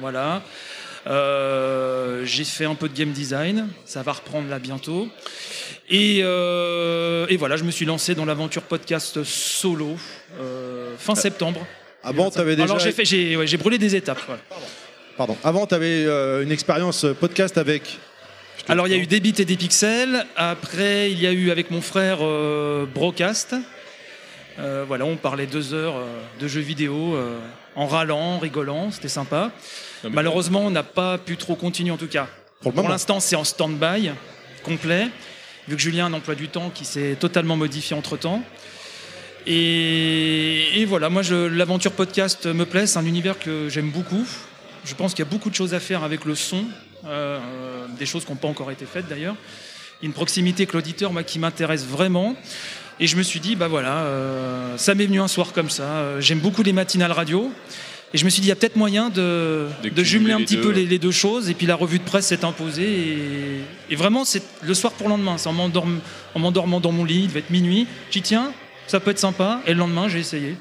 Voilà. 0.00 0.42
Euh, 1.06 2.24
j'ai 2.24 2.44
fait 2.44 2.64
un 2.64 2.74
peu 2.74 2.88
de 2.88 2.94
game 2.96 3.12
design. 3.12 3.68
Ça 3.84 4.02
va 4.02 4.12
reprendre 4.12 4.48
là 4.48 4.58
bientôt. 4.58 5.08
Et, 5.88 6.20
euh, 6.22 7.26
et 7.28 7.36
voilà, 7.36 7.56
je 7.56 7.64
me 7.64 7.70
suis 7.70 7.86
lancé 7.86 8.14
dans 8.14 8.24
l'aventure 8.26 8.62
podcast 8.62 9.22
solo 9.24 9.96
euh, 9.96 9.96
fin 10.98 11.14
septembre. 11.14 11.66
Avant, 12.02 12.30
tu 12.30 12.38
avais 12.38 12.56
déjà. 12.56 12.64
Alors 12.64 12.78
j'ai 12.78 12.92
fait, 12.92 13.04
j'ai, 13.04 13.36
ouais, 13.36 13.46
j'ai 13.46 13.56
brûlé 13.56 13.78
des 13.78 13.94
étapes. 13.96 14.20
voilà. 14.26 14.42
Pardon. 15.16 15.36
Avant, 15.42 15.66
tu 15.66 15.74
avais 15.74 16.04
une 16.42 16.52
expérience 16.52 17.04
euh, 17.04 17.12
podcast 17.12 17.58
avec. 17.58 17.98
Alors 18.68 18.86
il 18.86 18.90
y 18.90 18.94
a 18.94 18.98
eu 18.98 19.06
des 19.06 19.20
bits 19.20 19.34
et 19.38 19.44
des 19.44 19.56
pixels. 19.56 20.26
Après 20.36 21.10
il 21.10 21.20
y 21.20 21.26
a 21.26 21.32
eu 21.32 21.50
avec 21.50 21.70
mon 21.70 21.80
frère 21.80 22.18
euh, 22.20 22.86
Brocast. 22.86 23.54
Euh, 24.58 24.84
voilà, 24.86 25.04
on 25.04 25.16
parlait 25.16 25.46
deux 25.46 25.72
heures 25.72 25.96
euh, 25.96 26.20
de 26.40 26.48
jeux 26.48 26.60
vidéo 26.60 27.14
euh, 27.14 27.38
en 27.76 27.86
râlant, 27.86 28.18
en 28.18 28.38
rigolant, 28.38 28.90
c'était 28.90 29.08
sympa. 29.08 29.52
Non, 30.02 30.10
Malheureusement, 30.12 30.62
on 30.62 30.70
n'a 30.70 30.82
pas 30.82 31.16
pu 31.16 31.36
trop 31.36 31.54
continuer 31.54 31.92
en 31.92 31.96
tout 31.96 32.08
cas. 32.08 32.26
Pour 32.60 32.88
l'instant, 32.88 33.20
c'est 33.20 33.36
en 33.36 33.44
stand-by 33.44 34.10
complet, 34.64 35.08
vu 35.68 35.76
que 35.76 35.80
Julien 35.80 36.06
a 36.06 36.08
un 36.08 36.12
emploi 36.12 36.34
du 36.34 36.48
temps 36.48 36.70
qui 36.74 36.84
s'est 36.84 37.16
totalement 37.20 37.56
modifié 37.56 37.94
entre 37.96 38.16
temps. 38.16 38.42
Et, 39.50 40.82
et 40.82 40.84
voilà, 40.84 41.08
moi, 41.08 41.22
l'aventure 41.22 41.92
podcast 41.92 42.44
me 42.44 42.66
plaît, 42.66 42.86
c'est 42.86 42.98
un 42.98 43.06
univers 43.06 43.38
que 43.38 43.70
j'aime 43.70 43.90
beaucoup. 43.90 44.26
Je 44.84 44.94
pense 44.94 45.14
qu'il 45.14 45.24
y 45.24 45.28
a 45.28 45.30
beaucoup 45.30 45.48
de 45.48 45.54
choses 45.54 45.72
à 45.72 45.80
faire 45.80 46.04
avec 46.04 46.26
le 46.26 46.34
son, 46.34 46.66
euh, 47.06 47.38
euh, 47.38 47.86
des 47.98 48.04
choses 48.04 48.26
qui 48.26 48.30
n'ont 48.30 48.36
pas 48.36 48.48
encore 48.48 48.70
été 48.70 48.84
faites 48.84 49.08
d'ailleurs. 49.08 49.36
Une 50.02 50.12
proximité 50.12 50.64
avec 50.64 50.74
l'auditeur, 50.74 51.14
moi, 51.14 51.22
qui 51.22 51.38
m'intéresse 51.38 51.86
vraiment. 51.86 52.36
Et 53.00 53.06
je 53.06 53.16
me 53.16 53.22
suis 53.22 53.40
dit, 53.40 53.56
bah 53.56 53.68
voilà, 53.68 54.00
euh, 54.00 54.76
ça 54.76 54.94
m'est 54.94 55.06
venu 55.06 55.18
un 55.18 55.28
soir 55.28 55.54
comme 55.54 55.70
ça. 55.70 56.20
J'aime 56.20 56.40
beaucoup 56.40 56.62
les 56.62 56.74
matinales 56.74 57.12
radio. 57.12 57.50
Et 58.12 58.18
je 58.18 58.26
me 58.26 58.30
suis 58.30 58.42
dit, 58.42 58.48
il 58.48 58.50
y 58.50 58.52
a 58.52 58.56
peut-être 58.56 58.76
moyen 58.76 59.08
de, 59.08 59.66
De 59.82 59.88
de 59.88 60.04
jumeler 60.04 60.34
un 60.34 60.40
petit 60.40 60.56
deux, 60.56 60.62
peu 60.62 60.70
les, 60.72 60.84
les 60.84 60.98
deux 60.98 61.10
choses. 61.10 61.48
Et 61.48 61.54
puis 61.54 61.66
la 61.66 61.74
revue 61.74 61.98
de 61.98 62.04
presse 62.04 62.26
s'est 62.26 62.44
imposée. 62.44 62.84
Et, 62.84 63.92
et 63.92 63.96
vraiment, 63.96 64.26
c'est 64.26 64.42
le 64.62 64.74
soir 64.74 64.92
pour 64.92 65.08
le 65.08 65.14
lendemain. 65.14 65.38
C'est 65.38 65.48
en 65.48 65.54
m'endormant 66.38 66.80
dans 66.80 66.92
mon 66.92 67.04
lit, 67.04 67.22
il 67.22 67.28
devait 67.28 67.40
être 67.40 67.50
minuit. 67.50 67.86
J'y 68.10 68.20
tiens, 68.20 68.52
ça 68.88 69.00
peut 69.00 69.10
être 69.12 69.18
sympa. 69.18 69.60
Et 69.66 69.72
le 69.72 69.78
lendemain, 69.78 70.08
j'ai 70.08 70.18
essayé. 70.18 70.56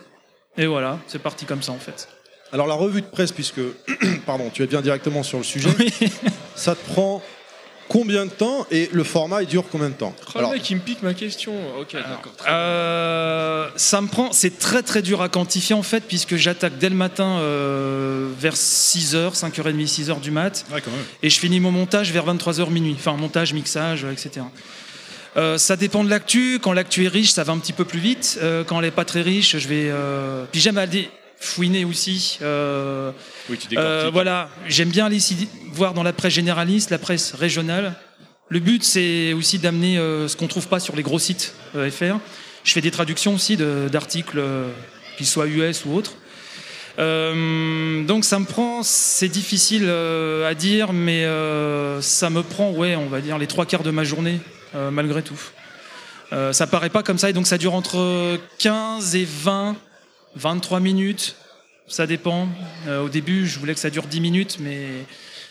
Et 0.57 0.65
voilà, 0.65 0.99
c'est 1.07 1.19
parti 1.21 1.45
comme 1.45 1.61
ça 1.61 1.71
en 1.71 1.79
fait. 1.79 2.07
Alors, 2.53 2.65
la 2.67 2.75
revue 2.75 3.01
de 3.01 3.07
presse, 3.07 3.31
puisque. 3.31 3.59
Pardon, 4.25 4.49
tu 4.53 4.65
viens 4.65 4.81
directement 4.81 5.21
sur 5.23 5.37
le 5.37 5.43
sujet. 5.43 5.69
Ça 6.55 6.75
te 6.75 6.89
prend 6.91 7.21
combien 7.89 8.25
de 8.25 8.31
temps 8.31 8.65
et 8.71 8.89
le 8.91 9.03
format, 9.03 9.41
il 9.43 9.47
dure 9.47 9.63
combien 9.71 9.89
de 9.89 9.93
temps 9.93 10.13
Oh, 10.35 10.39
le 10.41 10.47
mec, 10.49 10.69
il 10.69 10.75
me 10.75 10.81
pique 10.81 11.01
ma 11.03 11.13
question. 11.13 11.53
Ok, 11.79 11.93
d'accord. 11.93 12.33
Euh, 12.47 13.69
ça 13.77 14.01
me 14.01 14.07
prend, 14.07 14.31
c'est 14.33 14.59
très 14.59 14.81
très 14.83 15.01
dur 15.01 15.21
à 15.21 15.29
quantifier 15.29 15.73
en 15.75 15.83
fait, 15.83 16.01
puisque 16.01 16.35
j'attaque 16.35 16.77
dès 16.77 16.89
le 16.89 16.95
matin 16.95 17.37
euh, 17.39 18.29
vers 18.37 18.55
6h, 18.55 19.33
5h30, 19.39 19.87
6h 19.87 20.19
du 20.19 20.31
mat, 20.31 20.65
Ouais, 20.73 20.81
quand 20.81 20.91
même. 20.91 20.99
et 21.23 21.29
je 21.29 21.39
finis 21.39 21.59
mon 21.61 21.71
montage 21.71 22.11
vers 22.11 22.25
23h 22.25 22.69
minuit, 22.71 22.95
enfin 22.97 23.13
montage, 23.13 23.53
mixage, 23.53 24.03
euh, 24.03 24.11
etc. 24.11 24.45
Euh, 25.37 25.57
ça 25.57 25.75
dépend 25.75 26.03
de 26.03 26.09
l'actu. 26.09 26.59
Quand 26.61 26.73
l'actu 26.73 27.05
est 27.05 27.09
riche, 27.09 27.31
ça 27.31 27.43
va 27.43 27.53
un 27.53 27.59
petit 27.59 27.73
peu 27.73 27.85
plus 27.85 27.99
vite. 27.99 28.39
Euh, 28.41 28.63
quand 28.63 28.79
elle 28.79 28.85
est 28.85 28.91
pas 28.91 29.05
très 29.05 29.21
riche, 29.21 29.57
je 29.57 29.67
vais. 29.67 29.89
euh, 29.89 30.45
Puis 30.51 30.61
j'aime 30.61 30.77
aller 30.77 31.09
fouiner 31.39 31.85
aussi. 31.85 32.39
Oui, 32.41 33.57
tu 33.57 33.75
voilà, 34.11 34.49
j'aime 34.67 34.89
bien 34.89 35.05
aller 35.05 35.19
voir 35.71 35.93
dans 35.93 36.03
la 36.03 36.13
presse 36.13 36.33
généraliste, 36.33 36.89
la 36.89 36.97
presse 36.97 37.33
régionale. 37.33 37.93
Le 38.49 38.59
but, 38.59 38.83
c'est 38.83 39.33
aussi 39.33 39.59
d'amener 39.59 39.97
ce 39.97 40.35
qu'on 40.35 40.47
trouve 40.47 40.67
pas 40.67 40.79
sur 40.79 40.95
les 40.95 41.03
gros 41.03 41.19
sites 41.19 41.53
FR. 41.73 42.15
Je 42.63 42.73
fais 42.73 42.81
des 42.81 42.91
traductions 42.91 43.35
aussi 43.35 43.57
d'articles, 43.57 44.41
qu'ils 45.17 45.27
soient 45.27 45.47
US 45.47 45.85
ou 45.85 45.93
autres. 45.93 46.13
Euh, 46.99 48.03
donc 48.03 48.25
ça 48.25 48.39
me 48.39 48.45
prend, 48.45 48.81
c'est 48.81 49.27
difficile 49.27 49.85
euh, 49.85 50.49
à 50.49 50.55
dire, 50.55 50.93
mais 50.93 51.25
euh, 51.25 52.01
ça 52.01 52.29
me 52.29 52.41
prend, 52.41 52.71
ouais, 52.71 52.95
on 52.95 53.05
va 53.05 53.21
dire 53.21 53.37
les 53.37 53.45
trois 53.45 53.65
quarts 53.65 53.83
de 53.83 53.91
ma 53.91 54.03
journée, 54.03 54.39
malgré 54.73 55.21
tout. 55.21 55.39
Euh, 56.33 56.51
ça 56.51 56.67
paraît 56.67 56.89
pas 56.89 57.03
comme 57.03 57.17
ça, 57.17 57.29
et 57.29 57.33
donc 57.33 57.47
ça 57.47 57.57
dure 57.57 57.73
entre 57.73 58.37
15 58.59 59.15
et 59.15 59.25
20, 59.25 59.75
23 60.35 60.79
minutes, 60.79 61.35
ça 61.87 62.05
dépend. 62.05 62.47
Euh, 62.87 63.05
au 63.05 63.09
début, 63.09 63.47
je 63.47 63.59
voulais 63.59 63.73
que 63.73 63.79
ça 63.79 63.89
dure 63.89 64.03
10 64.03 64.19
minutes, 64.19 64.57
mais 64.59 64.87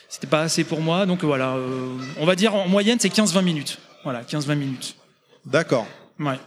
c'était 0.07 0.27
pas 0.27 0.41
assez 0.41 0.63
pour 0.63 0.81
moi, 0.81 1.05
donc 1.05 1.23
voilà, 1.23 1.55
euh, 1.55 1.89
on 2.19 2.25
va 2.25 2.35
dire 2.35 2.55
en 2.55 2.67
moyenne 2.67 2.97
c'est 2.99 3.09
15-20 3.09 3.43
minutes. 3.43 3.79
Voilà, 4.03 4.21
15-20 4.21 4.55
minutes. 4.55 4.95
D'accord. 5.45 5.87
Ouais. 6.19 6.39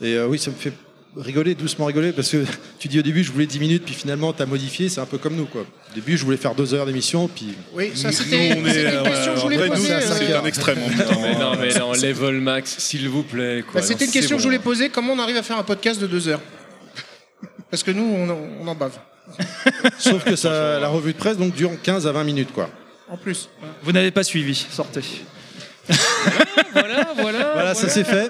Et 0.00 0.14
euh, 0.14 0.26
oui, 0.26 0.38
ça 0.38 0.50
me 0.50 0.56
fait 0.56 0.72
rigoler, 1.16 1.54
doucement 1.54 1.86
rigoler, 1.86 2.12
parce 2.12 2.30
que 2.30 2.44
tu 2.78 2.88
dis 2.88 2.98
au 2.98 3.02
début 3.02 3.22
je 3.24 3.32
voulais 3.32 3.46
10 3.46 3.58
minutes, 3.60 3.84
puis 3.84 3.94
finalement 3.94 4.32
tu 4.32 4.42
as 4.42 4.46
modifié, 4.46 4.88
c'est 4.88 5.00
un 5.00 5.06
peu 5.06 5.18
comme 5.18 5.36
nous. 5.36 5.46
Quoi. 5.46 5.62
Au 5.62 5.94
début 5.94 6.16
je 6.16 6.24
voulais 6.24 6.36
faire 6.36 6.54
2 6.54 6.74
heures 6.74 6.86
d'émission, 6.86 7.28
puis. 7.28 7.54
Oui, 7.72 7.92
ça 7.94 8.10
c'était 8.12 8.48
une 8.56 8.62
question 8.64 9.04
que 9.04 9.36
je 9.36 9.40
voulais 9.42 9.58
ouais, 9.58 9.68
nous, 9.68 9.74
poser. 9.76 10.00
c'est 10.00 10.32
euh, 10.32 10.40
un 10.40 10.44
extrême. 10.44 10.78
Non 10.80 11.20
mais 11.22 11.34
non, 11.38 11.52
mais 11.60 11.74
non, 11.78 11.92
level 11.92 12.40
max, 12.40 12.76
s'il 12.78 13.08
vous 13.08 13.22
plaît. 13.22 13.62
Quoi. 13.70 13.80
bah, 13.80 13.86
c'était 13.86 14.04
une 14.06 14.10
question 14.10 14.36
que 14.36 14.42
je 14.42 14.46
voulais 14.48 14.58
poser. 14.58 14.88
Comment 14.90 15.12
on 15.12 15.18
arrive 15.18 15.36
à 15.36 15.42
faire 15.42 15.58
un 15.58 15.62
podcast 15.64 16.00
de 16.00 16.06
deux 16.06 16.28
heures 16.28 16.40
Parce 17.70 17.82
que 17.82 17.90
nous, 17.90 18.02
on, 18.04 18.28
en- 18.30 18.38
on 18.62 18.68
en 18.68 18.74
bave. 18.74 18.98
Sauf 19.98 20.22
que 20.24 20.36
ça, 20.36 20.78
la 20.78 20.88
revue 20.88 21.12
de 21.12 21.18
presse 21.18 21.36
donc 21.38 21.54
dure 21.54 21.70
15 21.82 22.06
à 22.06 22.12
20 22.12 22.24
minutes. 22.24 22.52
quoi. 22.52 22.68
En 23.08 23.16
plus. 23.16 23.48
Vous 23.82 23.92
n'avez 23.92 24.10
pas 24.10 24.22
suivi, 24.24 24.54
sortez. 24.70 25.00
voilà, 26.72 27.08
voilà. 27.16 27.50
Voilà, 27.54 27.74
ça 27.74 27.88
c'est 27.88 28.04
fait. 28.04 28.28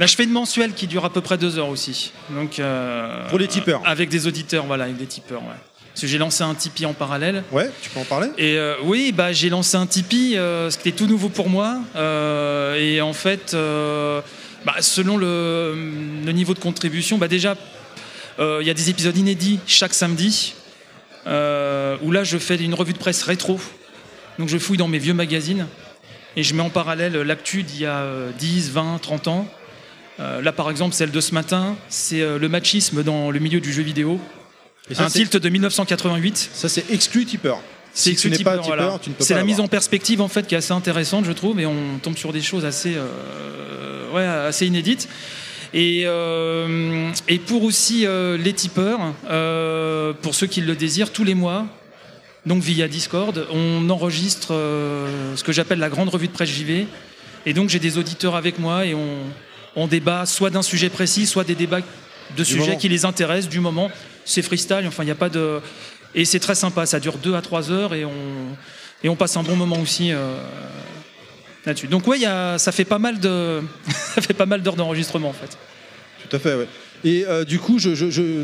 Là, 0.00 0.06
je 0.06 0.16
fais 0.16 0.24
une 0.24 0.30
mensuelle 0.32 0.72
qui 0.72 0.86
dure 0.86 1.04
à 1.04 1.10
peu 1.12 1.20
près 1.20 1.36
deux 1.36 1.58
heures 1.58 1.68
aussi. 1.68 2.10
Donc, 2.30 2.58
euh, 2.58 3.28
Pour 3.28 3.38
les 3.38 3.46
tipeurs. 3.46 3.82
Avec 3.84 4.08
des 4.08 4.26
auditeurs, 4.26 4.64
voilà, 4.64 4.84
avec 4.84 4.96
des 4.96 5.04
tipeurs. 5.04 5.42
Ouais. 5.42 5.54
Parce 5.92 6.00
que 6.00 6.06
j'ai 6.06 6.16
lancé 6.16 6.42
un 6.42 6.54
Tipeee 6.54 6.86
en 6.86 6.94
parallèle. 6.94 7.44
Ouais, 7.52 7.70
tu 7.82 7.90
peux 7.90 8.00
en 8.00 8.04
parler? 8.04 8.28
Et 8.38 8.56
euh, 8.56 8.76
oui, 8.84 9.12
bah, 9.12 9.32
j'ai 9.32 9.50
lancé 9.50 9.76
un 9.76 9.86
Tipeee, 9.86 10.38
euh, 10.38 10.70
c'était 10.70 10.92
tout 10.92 11.06
nouveau 11.06 11.28
pour 11.28 11.50
moi. 11.50 11.76
euh, 11.96 12.76
et 12.76 13.02
en 13.02 13.12
fait, 13.12 13.52
euh, 13.52 14.22
bah, 14.64 14.76
selon 14.80 15.18
le, 15.18 15.74
le 16.24 16.32
niveau 16.32 16.54
de 16.54 16.60
contribution, 16.60 17.18
bah, 17.18 17.28
déjà, 17.28 17.54
euh, 18.38 18.58
il 18.62 18.66
y 18.66 18.70
a 18.70 18.74
des 18.74 18.88
épisodes 18.88 19.16
inédits 19.18 19.58
chaque 19.66 19.92
samedi, 19.92 20.54
euh, 21.26 21.98
où 22.02 22.10
là, 22.10 22.24
je 22.24 22.38
fais 22.38 22.56
une 22.56 22.72
revue 22.72 22.94
de 22.94 22.98
presse 22.98 23.22
rétro. 23.22 23.60
Donc, 24.38 24.48
je 24.48 24.56
fouille 24.56 24.78
dans 24.78 24.88
mes 24.88 24.98
vieux 24.98 25.12
magazines 25.12 25.66
et 26.36 26.42
je 26.42 26.54
mets 26.54 26.62
en 26.62 26.70
parallèle 26.70 27.12
l'actu 27.20 27.64
d'il 27.64 27.80
y 27.82 27.86
a 27.86 27.98
euh, 27.98 28.30
10, 28.38 28.70
20, 28.70 28.98
30 29.02 29.28
ans. 29.28 29.46
Euh, 30.18 30.42
là, 30.42 30.52
par 30.52 30.70
exemple, 30.70 30.94
celle 30.94 31.10
de 31.10 31.20
ce 31.20 31.32
matin, 31.34 31.76
c'est 31.88 32.20
euh, 32.20 32.38
le 32.38 32.48
machisme 32.48 33.02
dans 33.02 33.30
le 33.30 33.38
milieu 33.38 33.60
du 33.60 33.72
jeu 33.72 33.82
vidéo. 33.82 34.20
Et 34.90 34.94
ça, 34.94 35.04
un 35.04 35.08
tilt 35.08 35.36
de 35.36 35.48
1988. 35.48 36.50
Ça 36.52 36.68
c'est 36.68 36.90
exclu 36.90 37.24
tipeur. 37.24 37.60
C'est 37.92 38.10
Si 38.10 38.16
tu 38.16 38.30
n'es 38.30 38.36
tipeur, 38.36 38.56
pas 38.56 38.62
tipeur, 38.62 38.76
voilà. 38.76 38.98
tu 39.00 39.10
ne 39.10 39.14
peux 39.14 39.24
C'est 39.24 39.34
la 39.34 39.44
mise 39.44 39.60
en 39.60 39.68
perspective 39.68 40.20
en 40.20 40.28
fait 40.28 40.46
qui 40.46 40.54
est 40.54 40.58
assez 40.58 40.72
intéressante, 40.72 41.24
je 41.24 41.32
trouve, 41.32 41.60
et 41.60 41.66
on 41.66 41.98
tombe 42.02 42.16
sur 42.16 42.32
des 42.32 42.40
choses 42.40 42.64
assez, 42.64 42.94
euh, 42.96 44.10
ouais, 44.12 44.24
assez 44.24 44.66
inédites. 44.66 45.08
Et, 45.72 46.02
euh, 46.06 47.10
et 47.28 47.38
pour 47.38 47.62
aussi 47.62 48.04
euh, 48.04 48.36
les 48.36 48.52
tipeurs, 48.52 48.98
pour 50.22 50.34
ceux 50.34 50.46
qui 50.46 50.60
le 50.60 50.74
désirent, 50.74 51.12
tous 51.12 51.24
les 51.24 51.34
mois, 51.34 51.66
donc 52.46 52.62
via 52.62 52.88
Discord, 52.88 53.46
on 53.52 53.88
enregistre 53.90 54.48
ce 55.36 55.44
que 55.44 55.52
j'appelle 55.52 55.78
la 55.78 55.90
grande 55.90 56.08
revue 56.08 56.28
de 56.28 56.32
presse 56.32 56.48
JV. 56.48 56.86
Et 57.46 57.54
donc 57.54 57.68
j'ai 57.70 57.78
des 57.78 57.98
auditeurs 57.98 58.36
avec 58.36 58.58
moi 58.58 58.86
et 58.86 58.94
on, 58.94 59.16
on 59.76 59.86
débat 59.86 60.26
soit 60.26 60.50
d'un 60.50 60.62
sujet 60.62 60.88
précis, 60.88 61.26
soit 61.26 61.44
des 61.44 61.54
débats 61.54 61.80
de 62.36 62.44
sujets 62.44 62.60
moment. 62.66 62.76
qui 62.78 62.88
les 62.88 63.04
intéressent 63.04 63.50
du 63.50 63.60
moment. 63.60 63.90
C'est 64.24 64.42
freestyle, 64.42 64.84
enfin 64.86 65.02
il 65.02 65.06
n'y 65.06 65.12
a 65.12 65.16
pas 65.16 65.28
de... 65.28 65.60
Et 66.14 66.24
c'est 66.24 66.40
très 66.40 66.54
sympa, 66.54 66.86
ça 66.86 66.98
dure 67.00 67.18
2 67.18 67.34
à 67.34 67.40
3 67.42 67.70
heures 67.70 67.94
et 67.94 68.04
on, 68.04 68.10
et 69.04 69.08
on 69.08 69.16
passe 69.16 69.36
un 69.36 69.42
bon 69.42 69.56
moment 69.56 69.78
aussi 69.80 70.10
euh, 70.12 70.36
là-dessus. 71.66 71.86
Donc 71.86 72.06
ouais, 72.08 72.18
y 72.18 72.26
a, 72.26 72.58
ça 72.58 72.72
fait 72.72 72.84
pas 72.84 72.98
mal 72.98 73.18
de, 73.20 73.60
ça 74.14 74.20
fait 74.20 74.34
pas 74.34 74.46
mal 74.46 74.62
d'heures 74.62 74.76
d'enregistrement 74.76 75.28
en 75.30 75.32
fait. 75.32 75.56
Tout 76.28 76.36
à 76.36 76.38
fait, 76.38 76.54
ouais. 76.54 76.66
Et 77.04 77.24
euh, 77.26 77.44
du 77.44 77.58
coup, 77.58 77.78
je, 77.78 77.94
je- 77.94 78.10
je 78.10 78.42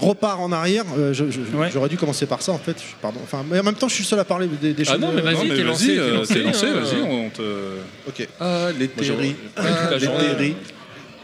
repars 0.00 0.40
en 0.40 0.52
arrière. 0.52 0.84
euh, 0.96 1.12
je- 1.12 1.30
je- 1.30 1.40
J'aurais 1.72 1.88
dû 1.88 1.96
commencer 1.96 2.26
par 2.26 2.42
ça, 2.42 2.52
en 2.52 2.58
fait. 2.58 2.76
Je- 2.78 2.94
Pardon. 3.02 3.20
Enfin, 3.22 3.44
mais 3.50 3.58
en 3.60 3.62
même 3.62 3.74
temps, 3.74 3.88
je 3.88 3.94
suis 3.94 4.04
seul 4.04 4.18
à 4.18 4.24
parler 4.24 4.46
des, 4.46 4.72
des 4.72 4.82
Ah 4.88 4.92
choses. 4.92 5.00
non, 5.00 5.12
mais 5.12 5.20
vas-y, 5.22 5.34
Non, 5.34 5.42
mais 5.44 5.48
t'es 5.50 5.54
vas-y, 5.56 5.64
lancé, 5.64 5.86
t'es 5.86 5.98
euh, 5.98 6.14
lancé, 6.14 6.34
t'es 6.34 6.42
lancé, 6.42 6.66
hein. 6.66 6.80
vas-y, 6.80 7.02
on 7.02 7.30
te. 7.30 7.42
Ok. 8.08 8.28
Ah, 8.40 8.68
les 8.78 8.86
Moi, 8.86 8.94
théories. 9.04 9.34
toute 9.34 9.64
la 9.64 9.70
Ah, 9.70 9.90
les 9.94 9.98
journée. 10.00 10.24
théories. 10.26 10.56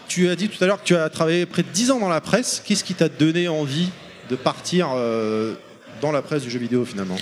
Tu 0.08 0.28
as 0.28 0.36
dit 0.36 0.48
tout 0.48 0.62
à 0.62 0.66
l'heure 0.66 0.80
que 0.80 0.86
tu 0.86 0.94
as 0.96 1.08
travaillé 1.08 1.46
près 1.46 1.62
de 1.62 1.68
10 1.72 1.90
ans 1.90 1.98
dans 1.98 2.08
la 2.08 2.20
presse. 2.20 2.62
Qu'est-ce 2.64 2.84
qui 2.84 2.94
t'a 2.94 3.08
donné 3.08 3.48
envie 3.48 3.88
de 4.30 4.36
partir 4.36 4.88
euh, 4.94 5.54
dans 6.00 6.12
la 6.12 6.22
presse 6.22 6.42
du 6.42 6.50
jeu 6.50 6.58
vidéo, 6.58 6.84
finalement? 6.84 7.16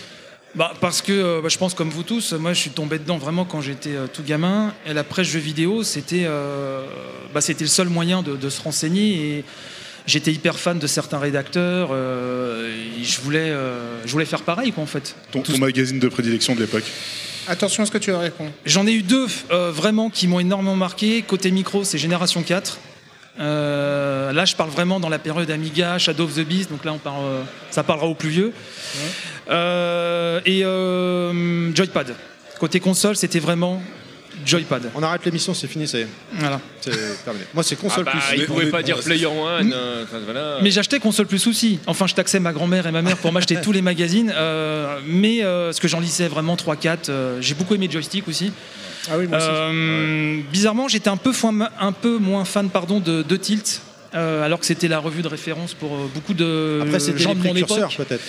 Bah, 0.55 0.72
parce 0.82 1.00
que 1.00 1.12
euh, 1.12 1.40
bah, 1.42 1.48
je 1.48 1.56
pense 1.56 1.72
comme 1.72 1.89
vous 1.89 2.02
tous, 2.02 2.34
moi 2.34 2.52
je 2.52 2.60
suis 2.60 2.70
tombé 2.70 2.98
dedans 2.98 3.16
vraiment 3.16 3.47
quand 3.47 3.62
j'étais 3.62 3.94
euh, 3.97 4.06
tout 4.12 4.22
gamin. 4.22 4.74
Et 4.86 4.92
la 4.92 5.02
presse 5.05 5.26
jeux 5.28 5.39
vidéo, 5.39 5.82
c'était 5.82 6.24
euh, 6.26 6.84
bah, 7.32 7.40
c'était 7.40 7.64
le 7.64 7.70
seul 7.70 7.89
moyen 7.89 8.20
de, 8.22 8.36
de 8.36 8.50
se 8.50 8.60
renseigner. 8.60 9.39
Et 9.39 9.44
j'étais 10.06 10.32
hyper 10.32 10.58
fan 10.58 10.78
de 10.78 10.86
certains 10.86 11.18
rédacteurs. 11.18 11.90
euh, 11.92 12.70
et 13.00 13.05
je 13.05 13.20
voulais 13.20 13.50
euh, 13.50 14.05
je 14.05 14.12
voulais 14.12 14.24
faire 14.24 14.42
pareil 14.42 14.72
quoi 14.72 14.82
en 14.84 14.86
fait. 14.86 15.14
Ton, 15.31 15.42
ton 15.42 15.58
magazine 15.58 15.98
de 15.98 16.08
prédilection 16.08 16.55
de 16.55 16.60
l'époque. 16.60 16.84
Attention 17.48 17.82
à 17.82 17.86
ce 17.86 17.90
que 17.90 17.98
tu 17.98 18.12
réponds. 18.12 18.52
J'en 18.64 18.86
ai 18.86 18.92
eu 18.92 19.02
deux 19.02 19.26
euh, 19.50 19.70
vraiment 19.72 20.10
qui 20.10 20.28
m'ont 20.28 20.39
énormément 20.40 20.76
marqué. 20.76 21.22
Côté 21.22 21.50
micro, 21.50 21.82
c'est 21.82 21.98
Génération 21.98 22.42
4. 22.42 22.78
Euh, 23.40 24.32
là, 24.32 24.44
je 24.44 24.55
parle 24.55 24.70
vraiment 24.70 25.00
dans 25.00 25.08
la 25.08 25.18
période 25.18 25.50
Amiga, 25.50 25.98
Shadow 25.98 26.24
of 26.24 26.34
the 26.34 26.40
Beast, 26.47 26.70
donc 26.70 26.84
là, 26.84 26.92
on 26.92 26.98
parle, 26.98 27.24
euh, 27.24 27.42
ça 27.70 27.82
parlera 27.82 28.06
aux 28.06 28.14
plus 28.14 28.28
vieux. 28.28 28.52
Euh, 29.50 30.40
et 30.44 30.64
euh, 30.64 31.74
Joypad. 31.74 32.14
Côté 32.60 32.78
console, 32.78 33.16
c'était 33.16 33.40
vraiment 33.40 33.82
Joypad. 34.44 34.90
On 34.94 35.02
arrête 35.02 35.24
l'émission, 35.24 35.54
c'est 35.54 35.66
fini, 35.66 35.86
ça 35.88 35.98
y 35.98 36.02
est. 36.02 36.06
Voilà. 36.34 36.60
C'est 36.80 36.90
terminé. 37.24 37.44
Moi, 37.54 37.62
c'est 37.62 37.76
console 37.76 38.04
Ah 38.08 38.12
bah, 38.14 38.20
plus. 38.28 38.38
il 38.40 38.46
pouvait 38.46 38.70
pas 38.70 38.82
dire 38.82 38.98
Player 39.00 39.26
One. 39.26 39.72
euh, 39.74 40.04
voilà. 40.24 40.58
Mais 40.62 40.70
j'achetais 40.70 40.98
console 40.98 41.26
plus 41.26 41.46
aussi. 41.46 41.78
Enfin, 41.86 42.06
je 42.06 42.14
taxais 42.14 42.40
ma 42.40 42.52
grand-mère 42.52 42.86
et 42.86 42.90
ma 42.92 43.02
mère 43.02 43.16
pour 43.16 43.32
m'acheter 43.32 43.56
tous 43.62 43.72
les 43.72 43.82
magazines. 43.82 44.32
euh, 44.34 44.98
mais 45.06 45.42
euh, 45.44 45.72
ce 45.72 45.80
que 45.80 45.88
j'en 45.88 46.00
lisais 46.00 46.28
vraiment 46.28 46.56
3-4. 46.56 47.08
euh, 47.08 47.38
J'ai 47.40 47.54
beaucoup 47.54 47.74
aimé 47.74 47.88
Joystick 47.90 48.28
aussi. 48.28 48.52
Ah 49.10 49.18
oui, 49.18 49.26
moi 49.26 49.38
aussi. 49.38 49.46
Euh, 49.50 50.40
bizarrement, 50.52 50.86
j'étais 50.88 51.08
un 51.10 51.16
peu, 51.16 51.32
foin- 51.32 51.68
un 51.80 51.92
peu 51.92 52.18
moins 52.18 52.44
fan 52.44 52.68
pardon, 52.70 53.00
de, 53.00 53.22
de 53.22 53.36
Tilt. 53.36 53.80
Euh, 54.15 54.44
alors 54.44 54.60
que 54.60 54.66
c'était 54.66 54.89
la 54.89 54.99
revue 54.99 55.23
de 55.23 55.28
référence 55.28 55.74
pour 55.74 55.94
euh, 55.94 56.10
beaucoup 56.15 56.34
de 56.34 56.81
Après, 56.82 56.99
gens 57.18 57.34
de 57.34 57.42
mon 57.42 57.55
époque. 57.57 57.97
peut-être. 57.97 58.23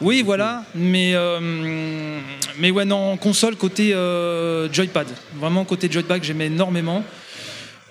Oui, 0.00 0.22
voilà, 0.22 0.64
mais 0.74 1.12
euh, 1.14 2.18
mais 2.58 2.70
ouais, 2.70 2.84
non, 2.84 3.12
en 3.12 3.16
console 3.16 3.56
côté 3.56 3.92
euh, 3.94 4.72
Joypad, 4.72 5.06
vraiment 5.38 5.64
côté 5.64 5.90
Joypad 5.90 6.22
j'aimais 6.24 6.46
énormément. 6.46 7.04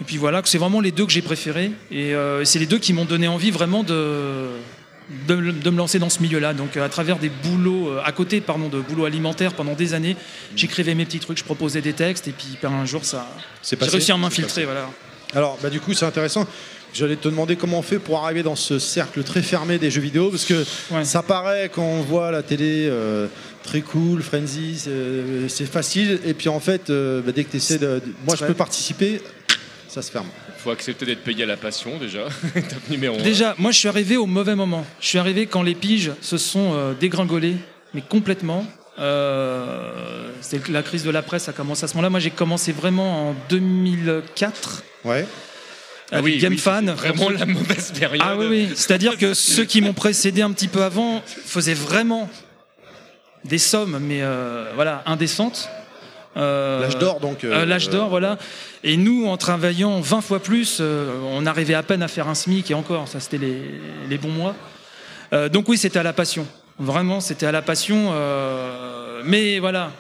Et 0.02 0.04
puis 0.06 0.18
voilà, 0.18 0.42
c'est 0.46 0.58
vraiment 0.58 0.82
les 0.82 0.92
deux 0.92 1.06
que 1.06 1.12
j'ai 1.12 1.22
préférés, 1.22 1.72
et 1.92 2.14
c'est 2.46 2.60
les 2.60 2.66
deux 2.66 2.80
qui 2.80 2.94
m'ont 2.94 3.06
donné 3.06 3.28
envie 3.28 3.52
vraiment 3.52 3.84
de 3.84 4.48
de, 5.28 5.36
de 5.52 5.70
me 5.70 5.78
lancer 5.78 6.00
dans 6.00 6.10
ce 6.10 6.22
milieu-là. 6.22 6.54
Donc 6.54 6.78
à 6.78 6.88
travers 6.88 7.18
des 7.18 7.30
boulots 7.30 7.92
à 8.04 8.12
côté, 8.14 8.40
pardon, 8.40 8.70
de 8.70 8.80
boulots 8.80 9.06
alimentaires 9.06 9.54
pendant 9.54 9.74
des 9.74 9.94
années, 9.94 10.16
j'écrivais 10.56 10.96
mes 10.96 11.06
petits 11.06 11.20
trucs, 11.20 11.38
je 11.38 11.44
proposais 11.44 11.82
des 11.82 11.94
textes, 11.94 12.28
et 12.30 12.32
puis 12.32 12.58
ben, 12.62 12.72
un 12.72 12.86
jour 12.86 13.04
ça, 13.04 13.28
j'ai 13.62 13.76
réussi 13.76 14.12
à 14.12 14.18
m'infiltrer, 14.18 14.64
voilà. 14.64 14.90
Alors, 15.36 15.58
bah, 15.62 15.70
du 15.70 15.80
coup, 15.80 15.94
c'est 15.94 16.06
intéressant. 16.06 16.48
J'allais 16.94 17.16
te 17.16 17.28
demander 17.28 17.56
comment 17.56 17.80
on 17.80 17.82
fait 17.84 18.00
pour 18.00 18.24
arriver 18.24 18.42
dans 18.44 18.56
ce 18.56 18.80
cercle 18.80 19.24
très 19.24 19.42
fermé 19.42 19.78
des 19.78 19.92
jeux 19.92 20.02
vidéo, 20.02 20.30
parce 20.30 20.46
que 20.46 20.66
ça 21.04 21.22
paraît 21.24 21.70
quand 21.74 21.84
on 21.84 22.02
voit 22.02 22.32
la 22.32 22.42
télé 22.44 22.88
euh, 22.90 23.28
très 23.64 23.82
cool, 23.82 24.22
Frenzy, 24.24 24.78
c'est- 24.80 25.48
c'est 25.50 25.66
facile, 25.66 26.20
et 26.26 26.34
puis 26.34 26.50
en 26.50 26.60
fait, 26.60 26.90
euh, 26.90 27.22
bah, 27.24 27.32
dès 27.34 27.44
que 27.44 27.52
tu 27.52 27.58
essaies 27.58 27.78
de, 27.78 27.86
de- 28.00 28.02
Moi, 28.26 28.36
je 28.36 28.46
peux 28.46 28.54
participer, 28.56 29.22
ça 29.88 30.02
se 30.02 30.10
ferme. 30.12 30.28
Faut 30.58 30.72
accepter 30.72 31.06
d'être 31.06 31.24
payé 31.24 31.44
à 31.44 31.46
la 31.46 31.58
passion 31.58 31.92
déjà. 32.00 32.24
Top 32.54 32.90
numéro 32.90 33.18
un. 33.18 33.22
Déjà, 33.24 33.56
moi 33.58 33.72
je 33.72 33.78
suis 33.78 33.88
arrivé 33.88 34.18
au 34.18 34.26
mauvais 34.26 34.56
moment. 34.56 34.86
Je 35.00 35.08
suis 35.08 35.18
arrivé 35.20 35.46
quand 35.46 35.62
les 35.62 35.76
piges 35.76 36.12
se 36.22 36.38
sont 36.38 36.74
euh, 36.74 36.94
dégringolées, 37.00 37.56
mais 37.94 38.02
complètement. 38.02 38.66
Euh, 39.00 40.30
la 40.70 40.84
crise 40.84 41.04
de 41.04 41.12
la 41.12 41.22
presse 41.22 41.48
a 41.48 41.54
commencé 41.54 41.86
à 41.86 41.88
ce 41.88 41.94
moment-là. 41.94 42.10
Moi 42.10 42.20
j'ai 42.20 42.32
commencé 42.32 42.72
vraiment 42.74 43.30
en 43.30 43.36
2004. 43.50 44.84
Ouais. 45.06 45.26
Ah 46.12 46.22
oui, 46.24 46.38
Game 46.38 46.54
oui, 46.54 46.58
Fan. 46.58 46.94
c'était 46.96 47.08
vraiment 47.14 47.30
la 47.30 47.46
mauvaise 47.46 47.92
période. 47.92 48.24
Ah 48.26 48.36
oui, 48.38 48.48
oui. 48.50 48.70
C'est-à-dire 48.76 49.18
que 49.18 49.34
ceux 49.36 49.66
qui 49.66 49.82
m'ont 49.82 49.94
précédé 49.94 50.42
un 50.42 50.52
petit 50.52 50.68
peu 50.68 50.84
avant 50.84 51.22
faisaient 51.26 51.74
vraiment 51.74 52.30
des 53.46 53.58
sommes, 53.58 54.00
mais 54.02 54.22
euh, 54.22 54.72
voilà, 54.76 55.04
indécentes. 55.06 55.70
Euh, 56.38 56.82
L'âge 56.82 56.98
d'or, 56.98 57.20
donc, 57.20 57.44
euh, 57.44 57.54
euh, 57.62 57.66
L'âge 57.66 57.90
d'or, 57.90 58.10
voilà. 58.10 58.38
Et 58.84 58.98
nous, 58.98 59.28
en 59.28 59.38
travaillant 59.38 60.00
20 60.00 60.22
fois 60.22 60.40
plus, 60.40 60.78
euh, 60.80 61.20
on 61.32 61.46
arrivait 61.46 61.74
à 61.74 61.84
peine 61.84 62.02
à 62.04 62.08
faire 62.08 62.28
un 62.28 62.36
SMIC 62.36 62.70
et 62.72 62.74
encore, 62.74 63.08
ça 63.08 63.20
c'était 63.20 63.38
les, 63.38 63.62
les 64.10 64.18
bons 64.18 64.30
mois. 64.32 64.56
Euh, 65.34 65.50
donc 65.50 65.68
oui, 65.70 65.78
c'était 65.78 66.00
à 66.00 66.04
la 66.04 66.14
passion. 66.14 66.46
Vraiment, 66.78 67.20
c'était 67.20 67.46
à 67.46 67.52
la 67.52 67.62
passion. 67.62 68.10
euh, 68.14 69.22
mais 69.26 69.60
voilà, 69.60 69.92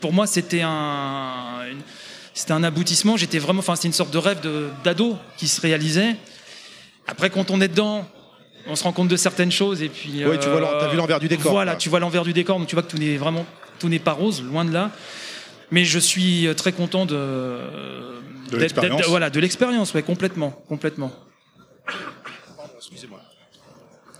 pour 0.00 0.12
moi, 0.12 0.26
c'était 0.26 0.62
un, 0.62 1.53
c'était 2.34 2.52
un 2.52 2.62
aboutissement. 2.64 3.16
J'étais 3.16 3.38
vraiment, 3.38 3.60
enfin, 3.60 3.76
c'est 3.76 3.86
une 3.88 3.92
sorte 3.94 4.10
de 4.12 4.18
rêve 4.18 4.40
de- 4.40 4.68
d'ado 4.84 5.16
qui 5.38 5.48
se 5.48 5.60
réalisait. 5.60 6.16
Après, 7.06 7.30
quand 7.30 7.50
on 7.50 7.60
est 7.60 7.68
dedans, 7.68 8.06
on 8.66 8.76
se 8.76 8.82
rend 8.84 8.92
compte 8.92 9.08
de 9.08 9.16
certaines 9.16 9.52
choses 9.52 9.82
et 9.82 9.88
puis. 9.88 10.24
Ouais, 10.26 10.38
tu 10.38 10.48
vois 10.48 10.60
t'as 10.80 10.88
vu 10.88 10.96
l'envers 10.96 11.20
du 11.20 11.28
décor, 11.28 11.52
Voilà, 11.52 11.76
tu 11.76 11.88
vois 11.88 12.00
l'envers 12.00 12.24
du 12.24 12.32
décor, 12.32 12.58
donc 12.58 12.66
tu 12.68 12.74
vois 12.74 12.82
que 12.82 12.90
tout 12.90 12.98
n'est 12.98 13.16
vraiment, 13.16 13.46
tout 13.78 13.88
n'est 13.88 13.98
pas 13.98 14.12
rose, 14.12 14.42
loin 14.42 14.64
de 14.64 14.72
là. 14.72 14.90
Mais 15.70 15.84
je 15.84 15.98
suis 15.98 16.48
très 16.56 16.72
content 16.72 17.06
de. 17.06 17.58
d'être- 18.50 18.60
l'expérience. 18.60 19.02
Voilà, 19.06 19.30
de 19.30 19.40
l'expérience, 19.40 19.94
ouais, 19.94 20.02
complètement, 20.02 20.50
complètement. 20.68 21.12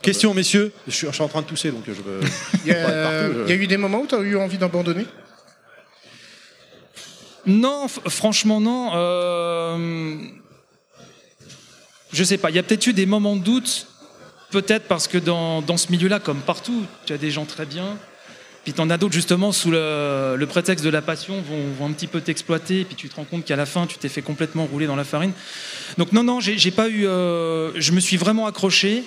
Question, 0.02 0.34
messieurs. 0.34 0.72
Je 0.86 0.92
suis, 0.92 1.06
je 1.06 1.12
suis 1.12 1.22
en 1.22 1.28
train 1.28 1.40
de 1.40 1.46
tousser, 1.46 1.70
donc 1.70 1.84
je 1.86 1.92
veux. 1.92 2.20
Il 2.64 2.68
y, 2.68 2.72
a, 2.72 2.74
pas 2.74 2.80
être 2.90 3.02
partout, 3.02 3.34
je- 3.38 3.42
il 3.44 3.48
y 3.56 3.58
a 3.58 3.62
eu 3.62 3.66
des 3.66 3.76
moments 3.78 4.00
où 4.00 4.06
tu 4.06 4.14
as 4.14 4.18
eu 4.20 4.36
envie 4.36 4.58
d'abandonner? 4.58 5.06
Non, 7.46 7.88
franchement 7.88 8.60
non. 8.60 8.90
Euh... 8.94 10.16
Je 12.12 12.24
sais 12.24 12.38
pas. 12.38 12.50
Il 12.50 12.56
y 12.56 12.58
a 12.58 12.62
peut-être 12.62 12.86
eu 12.86 12.92
des 12.92 13.06
moments 13.06 13.36
de 13.36 13.42
doute, 13.42 13.88
peut-être 14.50 14.86
parce 14.86 15.08
que 15.08 15.18
dans, 15.18 15.62
dans 15.62 15.76
ce 15.76 15.90
milieu-là, 15.90 16.20
comme 16.20 16.40
partout, 16.40 16.84
tu 17.06 17.12
as 17.12 17.18
des 17.18 17.30
gens 17.30 17.44
très 17.44 17.66
bien. 17.66 17.98
Puis 18.64 18.72
t'en 18.72 18.88
as 18.88 18.96
d'autres 18.96 19.12
justement 19.12 19.52
sous 19.52 19.70
le, 19.70 20.42
prétexte 20.48 20.84
de 20.84 20.88
la 20.88 21.02
passion 21.02 21.42
vont, 21.78 21.86
un 21.86 21.92
petit 21.92 22.06
peu 22.06 22.22
t'exploiter. 22.22 22.84
Puis 22.84 22.96
tu 22.96 23.08
te 23.10 23.16
rends 23.16 23.24
compte 23.24 23.44
qu'à 23.44 23.56
la 23.56 23.66
fin 23.66 23.86
tu 23.86 23.98
t'es 23.98 24.08
fait 24.08 24.22
complètement 24.22 24.64
rouler 24.64 24.86
dans 24.86 24.96
la 24.96 25.04
farine. 25.04 25.32
Donc 25.98 26.12
non 26.12 26.22
non, 26.22 26.40
j'ai 26.40 26.70
pas 26.70 26.88
eu. 26.88 27.06
euh, 27.06 27.78
je 27.78 27.92
me 27.92 28.00
suis 28.00 28.16
vraiment 28.16 28.46
accroché. 28.46 29.04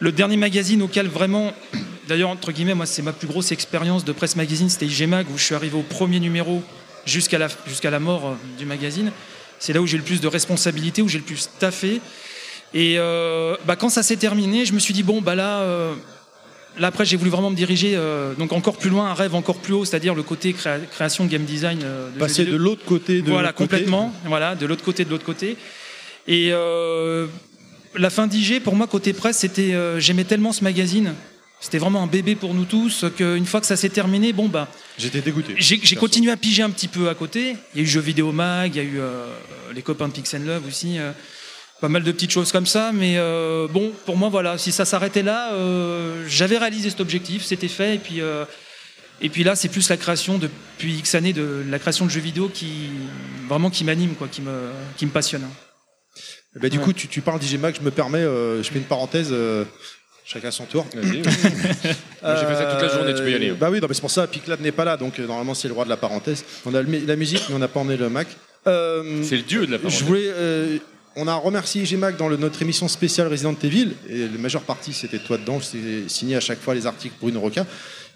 Le 0.00 0.12
dernier 0.12 0.38
magazine 0.38 0.82
auquel 0.82 1.06
vraiment, 1.06 1.52
d'ailleurs 2.08 2.30
entre 2.30 2.50
guillemets, 2.50 2.74
moi 2.74 2.86
c'est 2.86 3.02
ma 3.02 3.12
plus 3.12 3.28
grosse 3.28 3.52
expérience 3.52 4.04
de 4.04 4.12
presse 4.12 4.34
magazine, 4.34 4.68
c'était 4.68 4.86
IG 4.86 5.06
Mag 5.06 5.26
où 5.32 5.38
je 5.38 5.44
suis 5.44 5.54
arrivé 5.54 5.78
au 5.78 5.82
premier 5.82 6.18
numéro 6.18 6.62
jusqu'à 7.06 7.38
la, 7.38 7.48
jusqu'à 7.66 7.90
la 7.90 7.98
mort 8.00 8.26
euh, 8.26 8.34
du 8.58 8.64
magazine. 8.66 9.12
C'est 9.58 9.72
là 9.72 9.80
où 9.82 9.86
j'ai 9.86 9.96
le 9.98 10.02
plus 10.02 10.20
de 10.20 10.26
responsabilités, 10.28 11.02
où 11.02 11.08
j'ai 11.08 11.18
le 11.18 11.24
plus 11.24 11.48
taffé. 11.58 12.00
Et 12.72 12.94
euh, 12.98 13.56
bah, 13.66 13.76
quand 13.76 13.88
ça 13.90 14.02
s'est 14.02 14.16
terminé, 14.16 14.64
je 14.64 14.72
me 14.72 14.78
suis 14.78 14.94
dit 14.94 15.02
bon 15.02 15.20
bah 15.20 15.34
là, 15.34 15.60
euh, 15.60 15.92
là 16.78 16.86
après 16.88 17.04
j'ai 17.04 17.16
voulu 17.16 17.30
vraiment 17.30 17.50
me 17.50 17.56
diriger 17.56 17.92
euh, 17.96 18.32
donc 18.34 18.52
encore 18.52 18.76
plus 18.78 18.90
loin, 18.90 19.10
un 19.10 19.14
rêve 19.14 19.34
encore 19.34 19.58
plus 19.58 19.74
haut, 19.74 19.84
c'est-à-dire 19.84 20.14
le 20.14 20.22
côté 20.22 20.52
créa- 20.52 20.78
création 20.90 21.26
game 21.26 21.44
design. 21.44 21.80
de 21.80 22.18
Passer 22.18 22.44
de 22.44 22.56
l'autre 22.56 22.84
côté 22.84 23.22
de 23.22 23.30
Voilà, 23.30 23.52
côté. 23.52 23.64
complètement. 23.64 24.14
Voilà, 24.24 24.54
de 24.54 24.66
l'autre 24.66 24.84
côté, 24.84 25.04
de 25.04 25.10
l'autre 25.10 25.24
côté. 25.26 25.56
Et 26.28 26.50
la 27.96 28.08
fin 28.10 28.28
d'IG, 28.28 28.62
pour 28.62 28.76
moi, 28.76 28.86
côté 28.86 29.12
presse, 29.12 29.38
c'était, 29.38 29.74
j'aimais 29.98 30.24
tellement 30.24 30.52
ce 30.52 30.62
magazine. 30.62 31.14
C'était 31.60 31.78
vraiment 31.78 32.02
un 32.02 32.06
bébé 32.06 32.36
pour 32.36 32.54
nous 32.54 32.64
tous 32.64 33.04
qu'une 33.16 33.44
fois 33.46 33.60
que 33.60 33.66
ça 33.66 33.76
s'est 33.76 33.90
terminé, 33.90 34.32
bon 34.32 34.48
bah, 34.48 34.66
J'étais 34.98 35.20
dégoûté. 35.20 35.54
j'ai, 35.58 35.78
continué 35.96 36.30
à 36.32 36.36
piger 36.36 36.62
un 36.62 36.70
petit 36.70 36.88
peu 36.88 37.08
à 37.10 37.14
côté. 37.14 37.54
Il 37.74 37.78
y 37.78 37.80
a 37.80 37.84
eu 37.84 37.86
Jeux 37.86 38.00
Vidéo 38.00 38.32
Mag, 38.32 38.74
il 38.74 38.78
y 38.78 38.80
a 38.80 38.88
eu 38.88 38.98
euh, 38.98 39.26
les 39.74 39.82
copains 39.82 40.08
de 40.08 40.12
Pix 40.12 40.32
and 40.34 40.44
Love 40.46 40.66
aussi. 40.66 40.98
euh, 40.98 41.12
pas 41.80 41.88
mal 41.88 42.02
de 42.02 42.12
petites 42.12 42.30
choses 42.30 42.52
comme 42.52 42.66
ça, 42.66 42.92
mais 42.92 43.14
euh, 43.16 43.66
bon, 43.68 43.92
pour 44.04 44.16
moi, 44.18 44.28
voilà, 44.28 44.58
si 44.58 44.70
ça 44.70 44.84
s'arrêtait 44.84 45.22
là, 45.22 45.52
j'avais 46.26 46.58
réalisé 46.58 46.90
cet 46.90 47.00
objectif, 47.00 47.42
c'était 47.42 47.68
fait, 47.68 47.94
et 47.94 47.98
puis, 47.98 48.20
et 49.22 49.28
puis 49.30 49.44
là, 49.44 49.56
c'est 49.56 49.68
plus 49.68 49.88
la 49.88 49.96
création 49.96 50.36
depuis 50.38 50.94
X 50.98 51.14
années 51.14 51.32
de 51.32 51.64
la 51.70 51.78
création 51.78 52.04
de 52.04 52.10
jeux 52.10 52.20
vidéo 52.20 52.50
qui 52.52 52.88
vraiment 53.48 53.70
qui 53.70 53.84
m'anime, 53.84 54.14
quoi, 54.14 54.28
qui 54.28 54.42
me, 54.42 54.70
qui 54.98 55.06
me 55.06 55.10
passionne. 55.10 55.46
Eh 56.56 56.58
ben, 56.58 56.68
du 56.68 56.80
coup, 56.80 56.92
tu, 56.92 57.06
tu 57.08 57.20
parles 57.20 57.38
d'IG 57.38 57.58
Mag, 57.60 57.74
je 57.76 57.82
me 57.84 57.90
permets, 57.90 58.18
euh, 58.18 58.62
je 58.62 58.70
fais 58.70 58.78
une 58.78 58.84
parenthèse. 58.84 59.28
euh, 59.30 59.64
Chacun 60.32 60.50
son 60.50 60.64
tour. 60.64 60.86
Vas-y, 60.94 61.22
vas-y. 61.22 61.22
Moi, 62.22 62.36
j'ai 62.36 62.46
fait 62.46 62.54
ça 62.54 62.66
toute 62.72 62.82
la 62.82 62.88
journée, 62.94 63.14
tu 63.14 63.22
peux 63.22 63.30
y 63.30 63.34
aller. 63.34 63.50
Bah 63.52 63.68
oui, 63.70 63.80
non, 63.80 63.86
mais 63.88 63.94
c'est 63.94 64.00
pour 64.00 64.10
ça, 64.10 64.26
Piclad 64.26 64.60
n'est 64.60 64.70
pas 64.72 64.84
là, 64.84 64.96
donc 64.96 65.18
euh, 65.18 65.26
normalement 65.26 65.54
c'est 65.54 65.66
le 65.68 65.74
roi 65.74 65.84
de 65.84 65.88
la 65.90 65.96
parenthèse. 65.96 66.44
On 66.66 66.74
a 66.74 66.82
le 66.82 66.98
la 67.06 67.16
musique, 67.16 67.42
mais 67.48 67.54
on 67.54 67.58
n'a 67.58 67.68
pas 67.68 67.80
emmené 67.80 67.96
le 67.96 68.08
Mac. 68.08 68.28
Euh, 68.66 69.22
C'est 69.24 69.36
le 69.36 69.42
dieu 69.42 69.66
de 69.66 69.72
la 69.72 69.78
parenthèse. 69.78 69.98
Je 70.00 70.04
voulais, 70.04 70.26
euh, 70.26 70.78
on 71.16 71.26
a 71.26 71.34
remercié 71.34 71.82
IG 71.82 71.96
Mac 71.98 72.16
dans 72.16 72.28
le- 72.28 72.36
notre 72.36 72.62
émission 72.62 72.86
spéciale 72.86 73.26
Resident 73.26 73.56
Evil, 73.62 73.92
et 74.08 74.18
la 74.28 74.38
majeure 74.38 74.62
partie 74.62 74.92
c'était 74.92 75.18
toi 75.18 75.36
dedans, 75.38 75.58
j'ai 75.60 76.08
signé 76.08 76.36
à 76.36 76.40
chaque 76.40 76.60
fois 76.60 76.74
les 76.74 76.86
articles 76.86 77.14
une 77.26 77.36
Roca. 77.38 77.66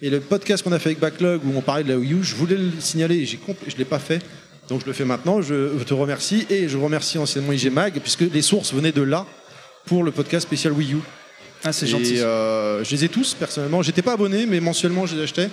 Et 0.03 0.11
le 0.11 0.21
podcast 0.21 0.63
qu'on 0.63 0.73
a 0.73 0.79
fait 0.79 0.91
avec 0.91 1.01
Backlog 1.01 1.41
où 1.45 1.53
on 1.57 1.63
parlait 1.63 1.83
de 1.85 1.89
la 1.89 1.97
Wii 1.97 2.13
U, 2.13 2.19
je 2.23 2.35
voulais 2.37 2.57
le 2.57 2.71
signaler 2.79 3.17
et 3.17 3.27
j'ai 3.27 3.39
compl- 3.39 3.57
je 3.67 3.73
ne 3.73 3.79
l'ai 3.79 3.85
pas 3.85 3.99
fait. 3.99 4.21
Donc 4.69 4.83
je 4.83 4.87
le 4.87 4.93
fais 4.93 5.05
maintenant, 5.05 5.43
je 5.43 5.83
te 5.83 5.95
remercie 5.95 6.47
et 6.51 6.69
je 6.69 6.77
remercie 6.79 7.19
anciennement 7.19 7.53
IG 7.53 7.71
Mag 7.73 7.99
puisque 8.01 8.21
les 8.33 8.43
sources 8.43 8.73
venaient 8.73 8.93
de 8.93 9.03
là 9.03 9.27
pour 9.87 10.05
le 10.05 10.11
podcast 10.13 10.47
spécial 10.47 10.73
Wii 10.75 10.93
U. 10.95 10.97
Ah, 11.65 11.73
c'est 11.73 11.87
Et, 11.87 11.89
gentil. 11.89 12.19
euh, 12.21 12.85
je 12.85 12.91
les 12.91 13.05
ai 13.05 13.09
tous 13.09 13.35
personnellement. 13.35 13.83
J'étais 13.83 14.03
pas 14.03 14.13
abonné, 14.13 14.47
mais 14.47 14.61
mensuellement 14.61 15.07
je 15.07 15.17
les 15.17 15.23
achetais 15.23 15.49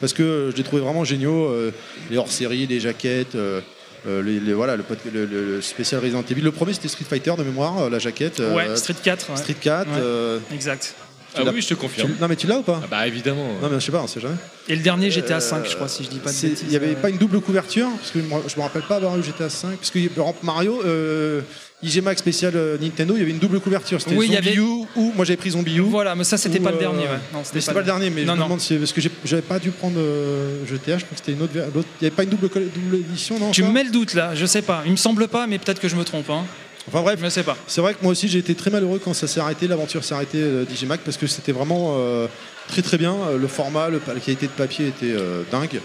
parce 0.00 0.12
que 0.12 0.50
je 0.52 0.56
les 0.56 0.62
trouvais 0.64 0.82
vraiment 0.82 1.04
géniaux. 1.04 1.46
euh, 1.48 1.70
les 2.10 2.16
hors-séries, 2.16 2.66
les 2.66 2.80
jaquettes, 2.80 3.34
euh, 3.36 3.60
euh, 4.08 4.22
les, 4.22 4.40
les- 4.40 4.52
voilà, 4.54 4.76
le, 4.76 5.60
spécial 5.62 6.00
Resident 6.02 6.24
Evil. 6.28 6.40
Le 6.42 6.50
premier 6.50 6.72
c'était 6.72 6.88
Street 6.88 7.04
Fighter 7.08 7.34
de 7.38 7.44
mémoire, 7.44 7.82
euh, 7.82 7.90
la 7.90 7.98
jaquette. 8.00 8.40
euh, 8.40 8.54
Ouais, 8.54 8.74
Street 8.76 8.94
4. 9.00 9.30
ouais. 9.30 9.36
Street 9.36 9.54
4. 9.60 9.88
Ouais, 9.88 9.96
euh, 10.00 10.38
Exact. 10.52 10.94
tu 11.34 11.40
Ah 11.40 11.44
l'as- 11.44 11.52
oui, 11.52 11.62
je 11.62 11.68
te 11.68 11.74
confirme. 11.74 12.10
tu- 12.12 12.20
non 12.20 12.26
mais 12.26 12.34
tu 12.36 12.48
l'as 12.48 12.58
ou 12.58 12.62
pas 12.62 12.80
Ah 12.82 12.86
bah 12.90 13.06
évidemment. 13.06 13.46
Non 13.62 13.68
mais 13.70 13.78
je 13.78 13.84
sais 13.86 13.92
pas, 13.92 14.02
on 14.02 14.08
sait 14.08 14.20
jamais. 14.20 14.34
Et 14.68 14.74
le 14.74 14.82
dernier, 14.82 15.10
GTA 15.12 15.36
Euh, 15.36 15.40
5, 15.40 15.68
je 15.70 15.76
crois, 15.76 15.86
si 15.88 16.02
je 16.02 16.08
dis 16.08 16.18
pas 16.18 16.30
de 16.32 16.34
bêtises. 16.34 16.62
Il 16.62 16.68
n'y 16.70 16.76
avait 16.76 16.94
pas 16.96 17.08
une 17.10 17.18
double 17.18 17.40
couverture 17.40 17.88
parce 17.98 18.10
que 18.10 18.18
moi, 18.18 18.42
je 18.48 18.56
me 18.56 18.62
rappelle 18.62 18.82
pas 18.82 18.96
avoir 18.96 19.16
eu 19.16 19.22
GTA 19.22 19.48
5 19.48 19.76
parce 19.76 19.90
que 19.92 20.00
par 20.08 20.24
exemple, 20.26 20.44
Mario, 20.44 20.80
euh, 21.82 21.86
IG 21.86 22.02
Max 22.02 22.20
spécial 22.20 22.52
euh, 22.56 22.76
Nintendo, 22.80 23.14
il 23.16 23.20
y 23.20 23.22
avait 23.22 23.30
une 23.30 23.38
double 23.38 23.60
couverture. 23.60 24.00
C'était 24.00 24.14
Oui, 24.16 24.26
Zombie 24.26 24.36
avait- 24.38 24.54
U 24.54 24.60
ou 24.60 25.12
moi 25.16 25.24
j'avais 25.24 25.36
pris 25.36 25.50
Zombie 25.50 25.76
U. 25.76 25.80
Voilà, 25.80 26.14
mais 26.14 26.24
ça, 26.24 26.36
c'était 26.38 26.60
pas 26.60 26.70
le 26.70 26.76
euh, 26.76 26.80
dernier. 26.80 27.02
Ouais. 27.02 27.18
Non, 27.32 27.38
mais 27.40 27.44
c'était 27.44 27.72
pas, 27.72 27.80
le 27.80 27.84
dernier, 27.86 28.10
mais 28.10 28.22
je 28.22 28.26
non, 28.26 28.34
me 28.34 28.38
non. 28.38 28.44
demande 28.44 28.60
si 28.60 28.76
parce 28.76 28.92
que 28.92 29.00
j'avais 29.24 29.42
pas 29.42 29.58
dû 29.58 29.70
prendre 29.70 29.98
euh, 29.98 30.64
GTA, 30.66 30.98
je 30.98 31.04
crois 31.04 31.16
que 31.16 31.24
c'était 31.24 31.32
une 31.32 31.42
autre. 31.42 31.52
Il 31.54 31.60
n'y 31.60 32.06
avait 32.06 32.10
pas 32.10 32.22
une 32.24 32.30
double, 32.30 32.48
double 32.48 32.96
édition, 32.96 33.38
non 33.38 33.50
Tu 33.50 33.62
me 33.62 33.70
mets 33.70 33.84
le 33.84 33.90
doute 33.90 34.14
là, 34.14 34.34
je 34.34 34.46
sais 34.46 34.62
pas. 34.62 34.82
Il 34.86 34.92
me 34.92 34.96
semble 34.96 35.28
pas, 35.28 35.46
mais 35.46 35.58
peut-être 35.58 35.80
que 35.80 35.88
je 35.88 35.96
me 35.96 36.04
trompe. 36.04 36.30
Hein. 36.30 36.44
Enfin 36.88 37.00
bref, 37.02 37.20
Je 37.22 37.28
sais 37.28 37.44
pas. 37.44 37.56
c'est 37.68 37.80
vrai 37.80 37.94
que 37.94 37.98
moi 38.02 38.10
aussi 38.10 38.26
j'ai 38.26 38.40
été 38.40 38.56
très 38.56 38.68
malheureux 38.70 39.00
quand 39.02 39.14
ça 39.14 39.28
s'est 39.28 39.38
arrêté, 39.38 39.68
l'aventure 39.68 40.02
s'est 40.02 40.14
arrêtée 40.14 40.38
euh, 40.42 40.64
d'IGMAC 40.64 41.00
parce 41.04 41.16
que 41.16 41.28
c'était 41.28 41.52
vraiment 41.52 41.94
euh, 41.98 42.26
très 42.66 42.82
très 42.82 42.98
bien. 42.98 43.14
Euh, 43.14 43.38
Le 43.38 43.46
format, 43.46 43.88
le- 43.88 44.00
la 44.06 44.18
qualité 44.18 44.46
de 44.46 44.52
papier 44.52 44.88
était 44.88 45.12
euh, 45.12 45.42
dingue. 45.52 45.80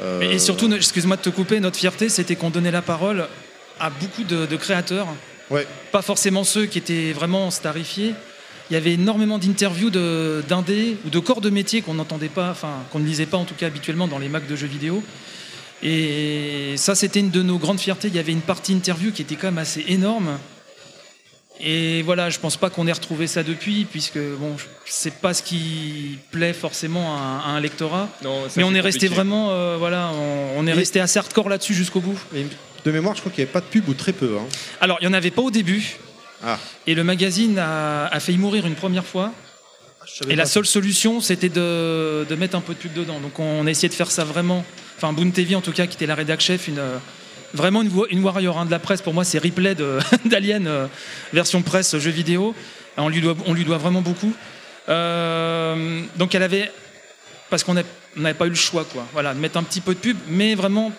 Euh, 0.00 0.20
Et 0.22 0.38
surtout, 0.38 0.72
excuse-moi 0.72 1.16
de 1.16 1.22
te 1.22 1.28
couper, 1.30 1.60
notre 1.60 1.76
fierté, 1.76 2.08
c'était 2.08 2.36
qu'on 2.36 2.48
donnait 2.50 2.70
la 2.70 2.80
parole 2.80 3.26
à 3.80 3.90
beaucoup 3.90 4.24
de, 4.24 4.46
de 4.46 4.56
créateurs. 4.56 5.06
Ouais. 5.50 5.66
Pas 5.90 6.02
forcément 6.02 6.44
ceux 6.44 6.66
qui 6.66 6.78
étaient 6.78 7.12
vraiment 7.12 7.50
starifiés. 7.50 8.14
Il 8.70 8.74
y 8.74 8.76
avait 8.76 8.92
énormément 8.92 9.38
d'interviews 9.38 9.90
de- 9.90 10.44
d'indés 10.48 10.96
ou 11.04 11.10
de 11.10 11.18
corps 11.18 11.40
de 11.40 11.50
métier 11.50 11.82
qu'on 11.82 11.94
n'entendait 11.94 12.28
pas, 12.28 12.50
enfin 12.50 12.84
qu'on 12.92 13.00
ne 13.00 13.06
lisait 13.06 13.26
pas 13.26 13.36
en 13.36 13.44
tout 13.44 13.54
cas 13.56 13.66
habituellement 13.66 14.06
dans 14.06 14.18
les 14.20 14.28
Macs 14.28 14.46
de 14.46 14.54
jeux 14.54 14.68
vidéo. 14.68 15.02
Et 15.82 16.74
ça, 16.76 16.94
c'était 16.94 17.20
une 17.20 17.30
de 17.30 17.42
nos 17.42 17.58
grandes 17.58 17.80
fiertés. 17.80 18.08
Il 18.08 18.14
y 18.14 18.18
avait 18.20 18.32
une 18.32 18.42
partie 18.42 18.72
interview 18.72 19.10
qui 19.12 19.22
était 19.22 19.34
quand 19.34 19.48
même 19.48 19.58
assez 19.58 19.84
énorme. 19.88 20.38
Et 21.62 22.00
voilà, 22.02 22.30
je 22.30 22.38
pense 22.38 22.56
pas 22.56 22.70
qu'on 22.70 22.86
ait 22.86 22.92
retrouvé 22.92 23.26
ça 23.26 23.42
depuis, 23.42 23.84
puisque 23.84 24.18
bon, 24.18 24.56
c'est 24.86 25.14
pas 25.14 25.34
ce 25.34 25.42
qui 25.42 26.18
plaît 26.30 26.54
forcément 26.54 27.16
à, 27.16 27.20
un- 27.20 27.38
à 27.40 27.48
un 27.56 27.60
lectorat. 27.60 28.08
Non, 28.22 28.44
ça, 28.44 28.54
Mais 28.56 28.62
on 28.62 28.74
est 28.74 28.80
resté 28.80 29.08
vraiment, 29.08 29.50
euh, 29.50 29.76
voilà, 29.78 30.10
on, 30.14 30.58
on 30.60 30.66
est 30.66 30.70
Et- 30.70 30.74
resté 30.74 31.00
assez 31.00 31.18
hardcore 31.18 31.48
là-dessus 31.50 31.74
jusqu'au 31.74 32.00
bout. 32.00 32.18
Et 32.34 32.46
de 32.84 32.90
mémoire, 32.90 33.14
je 33.14 33.20
crois 33.20 33.32
qu'il 33.32 33.42
n'y 33.42 33.48
avait 33.48 33.52
pas 33.52 33.60
de 33.60 33.66
pub 33.66 33.88
ou 33.88 33.94
très 33.94 34.12
peu. 34.12 34.36
hein. 34.38 34.46
Alors, 34.80 34.98
il 35.00 35.04
y 35.04 35.08
en 35.08 35.12
avait 35.12 35.30
pas 35.30 35.42
au 35.42 35.50
début. 35.50 35.96
Ah. 36.44 36.58
Et 36.86 36.94
le 36.94 37.04
magazine 37.04 37.58
a, 37.58 38.06
a 38.06 38.20
failli 38.20 38.38
mourir 38.38 38.66
une 38.66 38.74
première 38.74 39.04
fois. 39.04 39.32
savais 40.06 40.32
Et 40.32 40.36
la 40.36 40.46
seule 40.46 40.66
solution, 40.66 41.20
c'était 41.20 41.48
de, 41.48 42.24
de 42.28 42.34
mettre 42.34 42.56
un 42.56 42.60
peu 42.60 42.74
de 42.74 42.78
pub 42.78 42.92
dedans. 42.94 43.20
Donc 43.20 43.38
on 43.38 43.66
a 43.66 43.70
essayé 43.70 43.88
de 43.88 43.94
faire 43.94 44.10
ça 44.10 44.24
vraiment. 44.24 44.64
Enfin, 44.96 45.12
Boone 45.12 45.32
TV 45.32 45.54
en 45.54 45.60
tout 45.60 45.72
cas, 45.72 45.86
qui 45.86 45.96
était 45.96 46.06
la 46.06 46.14
rédac 46.14 46.40
chef, 46.40 46.68
une, 46.68 46.78
euh, 46.78 46.96
vraiment 47.54 47.82
une, 47.82 48.24
warrior 48.24 48.58
hein, 48.58 48.66
de 48.66 48.70
la 48.70 48.78
presse. 48.78 49.02
Pour 49.02 49.14
moi, 49.14 49.24
c'est 49.24 49.38
replay 49.38 49.74
d'Alien, 50.24 50.66
euh, 50.66 50.86
version 51.32 51.62
presse, 51.62 51.96
jeu 51.98 52.10
vidéo. 52.10 52.54
On 52.96 53.08
lui 53.08 53.20
doit, 53.20 53.36
on 53.46 53.54
lui 53.54 53.64
doit 53.64 53.78
vraiment 53.78 54.02
beaucoup. 54.02 54.32
Euh, 54.88 56.02
donc 56.16 56.34
elle 56.34 56.42
avait. 56.42 56.70
Parce 57.48 57.64
qu'on 57.64 57.74
n'avait 57.74 58.34
pas 58.34 58.46
eu 58.46 58.50
le 58.50 58.54
choix, 58.54 58.84
quoi. 58.84 59.06
Voilà, 59.12 59.34
de 59.34 59.40
mettre 59.40 59.56
un 59.58 59.62
petit 59.62 59.80
peu 59.80 59.94
de 59.94 59.98
pub, 59.98 60.16
mais 60.28 60.54
vraiment 60.54 60.92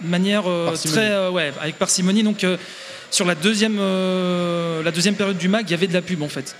de 0.00 0.08
manière 0.08 0.48
euh, 0.48 0.74
très. 0.76 1.10
euh, 1.10 1.30
ouais, 1.30 1.52
avec 1.60 1.76
parcimonie. 1.78 2.22
Donc 2.22 2.44
euh, 2.44 2.56
sur 3.10 3.24
la 3.24 3.34
deuxième, 3.34 3.78
euh, 3.78 4.82
la 4.82 4.90
deuxième 4.90 5.14
période 5.14 5.38
du 5.38 5.48
mag, 5.48 5.64
il 5.66 5.70
y 5.70 5.74
avait 5.74 5.86
de 5.86 5.94
la 5.94 6.02
pub 6.02 6.22
en 6.22 6.28
fait. 6.28 6.54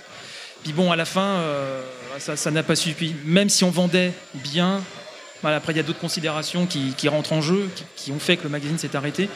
Puis 0.63 0.73
bon, 0.73 0.91
à 0.91 0.95
la 0.95 1.05
fin, 1.05 1.21
euh, 1.21 1.81
ça 2.19 2.35
ça 2.35 2.51
n'a 2.51 2.63
pas 2.63 2.75
suffi. 2.75 3.15
Même 3.25 3.49
si 3.49 3.63
on 3.63 3.69
vendait 3.71 4.11
bien, 4.35 4.81
voilà, 5.41 5.57
après 5.57 5.73
il 5.73 5.77
y 5.77 5.79
a 5.79 5.83
d'autres 5.83 5.99
considérations 5.99 6.65
qui, 6.65 6.93
qui 6.97 7.07
rentrent 7.09 7.33
en 7.33 7.41
jeu, 7.41 7.69
qui, 7.75 7.83
qui 7.95 8.11
ont 8.11 8.19
fait 8.19 8.37
que 8.37 8.43
le 8.43 8.49
magazine 8.49 8.77
s'est 8.77 8.95
arrêté. 8.95 9.29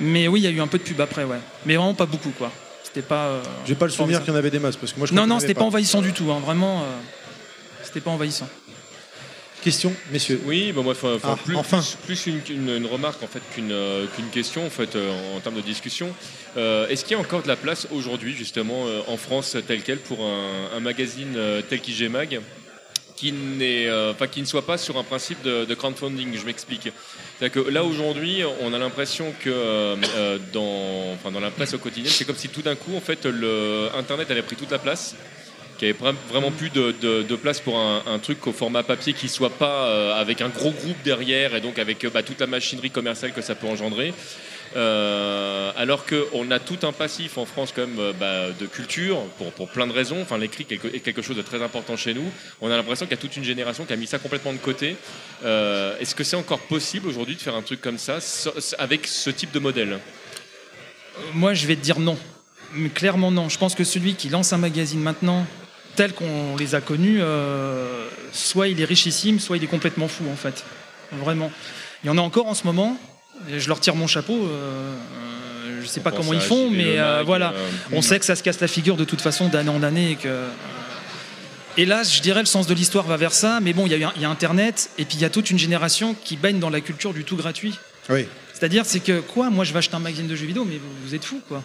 Mais 0.00 0.26
oui, 0.26 0.40
il 0.40 0.44
y 0.44 0.46
a 0.48 0.50
eu 0.50 0.60
un 0.60 0.66
peu 0.66 0.78
de 0.78 0.82
pub 0.82 1.00
après, 1.00 1.24
ouais. 1.24 1.38
Mais 1.66 1.76
vraiment 1.76 1.94
pas 1.94 2.06
beaucoup, 2.06 2.30
quoi. 2.36 2.50
C'était 2.82 3.02
pas. 3.02 3.26
euh, 3.26 3.42
J'ai 3.66 3.74
pas 3.74 3.84
le 3.86 3.92
souvenir 3.92 4.20
qu'il 4.20 4.32
y 4.32 4.34
en 4.34 4.38
avait 4.38 4.50
des 4.50 4.58
masses 4.58 4.76
parce 4.76 4.92
que 4.92 4.98
moi 4.98 5.06
je 5.06 5.14
Non, 5.14 5.26
non, 5.26 5.38
c'était 5.38 5.50
avait 5.50 5.54
pas 5.60 5.64
envahissant 5.64 6.00
du 6.00 6.12
tout, 6.12 6.30
hein, 6.32 6.40
vraiment. 6.44 6.80
euh, 6.82 6.84
c'était 7.82 8.00
pas 8.00 8.10
envahissant. 8.10 8.48
Question, 9.64 9.94
messieurs. 10.12 10.40
Oui, 10.44 10.72
bah 10.72 10.82
moi, 10.82 10.92
Ah, 11.22 11.36
plus, 11.42 11.56
enfin. 11.56 11.80
plus, 12.06 12.24
plus 12.24 12.26
une, 12.26 12.40
une- 12.50 12.76
une 12.76 12.86
remarque 12.86 13.22
en 13.22 13.26
fait 13.26 13.40
qu'une 13.54 13.72
euh, 13.72 14.04
qu'une 14.14 14.28
question 14.28 14.66
en 14.66 14.68
fait 14.68 14.94
euh, 14.94 15.10
en, 15.34 15.40
termes 15.40 15.54
de 15.56 15.62
discussion. 15.62 16.14
Euh, 16.58 16.86
Est-ce 16.88 17.02
qu'il 17.02 17.12
y 17.12 17.14
a 17.14 17.18
encore 17.18 17.40
de 17.42 17.48
la 17.48 17.56
place 17.56 17.88
aujourd'hui 17.90 18.34
justement 18.34 18.86
euh, 18.86 19.00
en 19.08 19.16
France 19.16 19.56
tel 19.66 19.80
quel 19.82 19.98
pour 20.00 20.20
un, 20.22 20.76
un 20.76 20.80
magazine 20.80 21.34
tel 21.70 21.80
qu'IG 21.80 22.10
Mag 22.10 22.40
qui, 23.16 23.32
n'est, 23.32 23.88
enfin, 24.10 24.26
qui 24.26 24.40
ne 24.42 24.46
soit 24.46 24.66
pas 24.66 24.76
sur 24.76 24.98
un 24.98 25.02
principe 25.04 25.40
de, 25.42 25.64
de 25.64 25.74
crowdfunding 25.74 26.36
Je 26.36 26.44
m'explique. 26.44 26.90
C'est-à-dire 27.38 27.64
que 27.64 27.70
là 27.70 27.84
aujourd'hui, 27.84 28.42
on 28.60 28.74
a 28.74 28.78
l'impression 28.78 29.32
que 29.42 29.94
dans, 30.52 31.12
enfin, 31.14 31.30
dans 31.30 31.40
la 31.40 31.50
presse 31.50 31.72
au 31.72 31.78
quotidien, 31.78 32.10
c'est 32.12 32.26
comme 32.26 32.36
si 32.36 32.48
tout 32.50 32.60
d'un 32.62 32.74
coup 32.74 32.94
en 32.96 33.00
fait 33.00 33.24
le 33.24 33.88
Internet 33.96 34.30
avait 34.30 34.42
pris 34.42 34.56
toute 34.56 34.72
la 34.72 34.78
place 34.80 35.14
qu'il 35.76 35.88
n'y 35.88 35.94
avait 35.94 36.12
vra- 36.12 36.14
vraiment 36.28 36.50
plus 36.50 36.70
de, 36.70 37.36
place 37.36 37.60
pour 37.60 37.78
un, 37.78 38.18
truc 38.18 38.46
au 38.46 38.52
format 38.52 38.82
papier 38.82 39.12
qui 39.12 39.28
soit 39.28 39.50
pas 39.50 39.86
euh, 39.86 40.20
avec 40.20 40.40
un 40.40 40.48
gros 40.48 40.70
groupe 40.70 40.96
derrière 41.04 41.54
et 41.54 41.60
donc 41.60 41.78
avec 41.78 42.04
euh, 42.04 42.10
bah, 42.10 42.22
toute 42.22 42.40
la 42.40 42.46
machinerie 42.46 42.90
commerciale 42.90 43.32
que 43.32 43.42
ça 43.42 43.54
peut 43.54 43.66
engendrer. 43.66 44.14
Euh, 44.76 45.70
alors 45.76 46.04
qu'on 46.04 46.50
a 46.50 46.58
tout 46.58 46.78
un 46.82 46.90
passif 46.90 47.38
en 47.38 47.44
France 47.44 47.72
euh, 47.78 48.12
bah, 48.18 48.52
de 48.58 48.66
culture 48.66 49.20
pour, 49.38 49.52
pour 49.52 49.68
plein 49.68 49.86
de 49.86 49.92
raisons. 49.92 50.20
Enfin, 50.22 50.38
l'écrit 50.38 50.66
est 50.70 51.00
quelque 51.00 51.22
chose 51.22 51.36
de 51.36 51.42
très 51.42 51.62
important 51.62 51.96
chez 51.96 52.14
nous. 52.14 52.24
On 52.60 52.70
a 52.70 52.76
l'impression 52.76 53.06
qu'il 53.06 53.14
y 53.14 53.18
a 53.18 53.20
toute 53.20 53.36
une 53.36 53.44
génération 53.44 53.84
qui 53.84 53.92
a 53.92 53.96
mis 53.96 54.06
ça 54.06 54.18
complètement 54.18 54.52
de 54.52 54.58
côté. 54.58 54.96
Est-ce 55.44 56.14
que 56.14 56.24
c'est 56.24 56.36
encore 56.36 56.60
possible 56.60 57.08
aujourd'hui 57.08 57.36
de 57.36 57.40
faire 57.40 57.54
un 57.54 57.62
truc 57.62 57.80
comme 57.80 57.98
ça 57.98 58.18
avec 58.78 59.06
ce 59.06 59.30
type 59.30 59.52
de 59.52 59.60
modèle? 59.60 59.98
Moi, 61.34 61.54
je 61.54 61.66
vais 61.66 61.76
te 61.76 61.82
dire 61.82 62.00
non. 62.00 62.18
Clairement 62.94 63.30
non. 63.30 63.48
Je 63.48 63.58
pense 63.58 63.74
que 63.74 63.84
celui 63.84 64.14
qui 64.14 64.28
lance 64.28 64.52
un 64.52 64.58
magazine 64.58 65.00
maintenant, 65.00 65.46
tel 65.96 66.12
qu'on 66.12 66.56
les 66.56 66.74
a 66.74 66.80
connus, 66.80 67.18
euh, 67.20 68.06
soit 68.32 68.68
il 68.68 68.80
est 68.80 68.84
richissime, 68.84 69.40
soit 69.40 69.56
il 69.56 69.64
est 69.64 69.68
complètement 69.68 70.08
fou, 70.08 70.24
en 70.32 70.36
fait. 70.36 70.64
Vraiment. 71.12 71.50
Il 72.02 72.08
y 72.08 72.10
en 72.10 72.18
a 72.18 72.20
encore 72.20 72.46
en 72.46 72.54
ce 72.54 72.64
moment. 72.64 72.98
et 73.50 73.60
Je 73.60 73.68
leur 73.68 73.80
tire 73.80 73.94
mon 73.94 74.06
chapeau. 74.06 74.34
euh, 74.46 74.94
euh, 75.66 75.80
je 75.82 75.86
sais 75.86 76.00
pas 76.00 76.12
comment 76.12 76.32
ils 76.32 76.40
font, 76.40 76.70
mais 76.70 76.98
euh, 76.98 77.18
Mag, 77.18 77.26
voilà. 77.26 77.52
euh, 77.52 77.68
On 77.92 77.98
mm. 78.00 78.02
sait 78.02 78.18
que 78.18 78.24
ça 78.24 78.36
se 78.36 78.42
casse 78.42 78.60
la 78.60 78.68
figure 78.68 78.96
de 78.96 79.04
toute 79.04 79.20
façon 79.20 79.48
d'année 79.48 79.70
en 79.70 79.82
année 79.82 80.12
et 80.12 80.16
que. 80.16 80.44
Hélas, 81.76 82.14
je 82.14 82.22
dirais 82.22 82.40
le 82.40 82.46
sens 82.46 82.68
de 82.68 82.74
l'histoire 82.74 83.04
va 83.04 83.16
vers 83.16 83.32
ça, 83.32 83.58
mais 83.60 83.72
bon, 83.72 83.86
il 83.86 83.92
y, 83.92 84.04
a 84.04 84.12
y 84.16 84.24
Internet, 84.24 84.90
et 84.96 85.04
puis 85.04 85.16
il 85.16 85.22
y 85.22 85.24
a 85.24 85.28
toute 85.30 85.50
une 85.50 85.58
génération 85.58 86.14
qui 86.24 86.36
baigne 86.36 86.60
dans 86.60 86.70
la 86.70 86.80
culture 86.80 87.12
du 87.12 87.24
tout 87.24 87.36
gratuit. 87.36 87.74
Oui. 88.08 88.26
C'est-à-dire, 88.52 88.86
c'est 88.86 89.00
que 89.00 89.18
quoi? 89.18 89.50
Moi, 89.50 89.64
je 89.64 89.72
vais 89.72 89.80
acheter 89.80 89.96
un 89.96 89.98
magazine 89.98 90.28
de 90.28 90.36
jeux 90.36 90.46
vidéo, 90.46 90.64
mais 90.64 90.76
vous, 90.76 90.88
vous 91.04 91.14
êtes 91.16 91.24
fous, 91.24 91.40
quoi. 91.48 91.64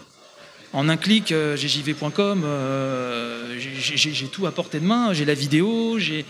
En 0.73 0.87
un 0.87 0.97
clic, 0.97 1.31
euh, 1.31 1.55
j'ai 1.57 1.67
jv.com, 1.67 2.43
euh, 2.45 3.57
j'ai- 3.59 4.27
tout 4.27 4.45
à 4.45 4.51
portée 4.51 4.79
de 4.79 4.85
main, 4.85 5.13
j'ai 5.13 5.25
la 5.25 5.33
vidéo, 5.33 5.97
j'ai. 5.97 6.25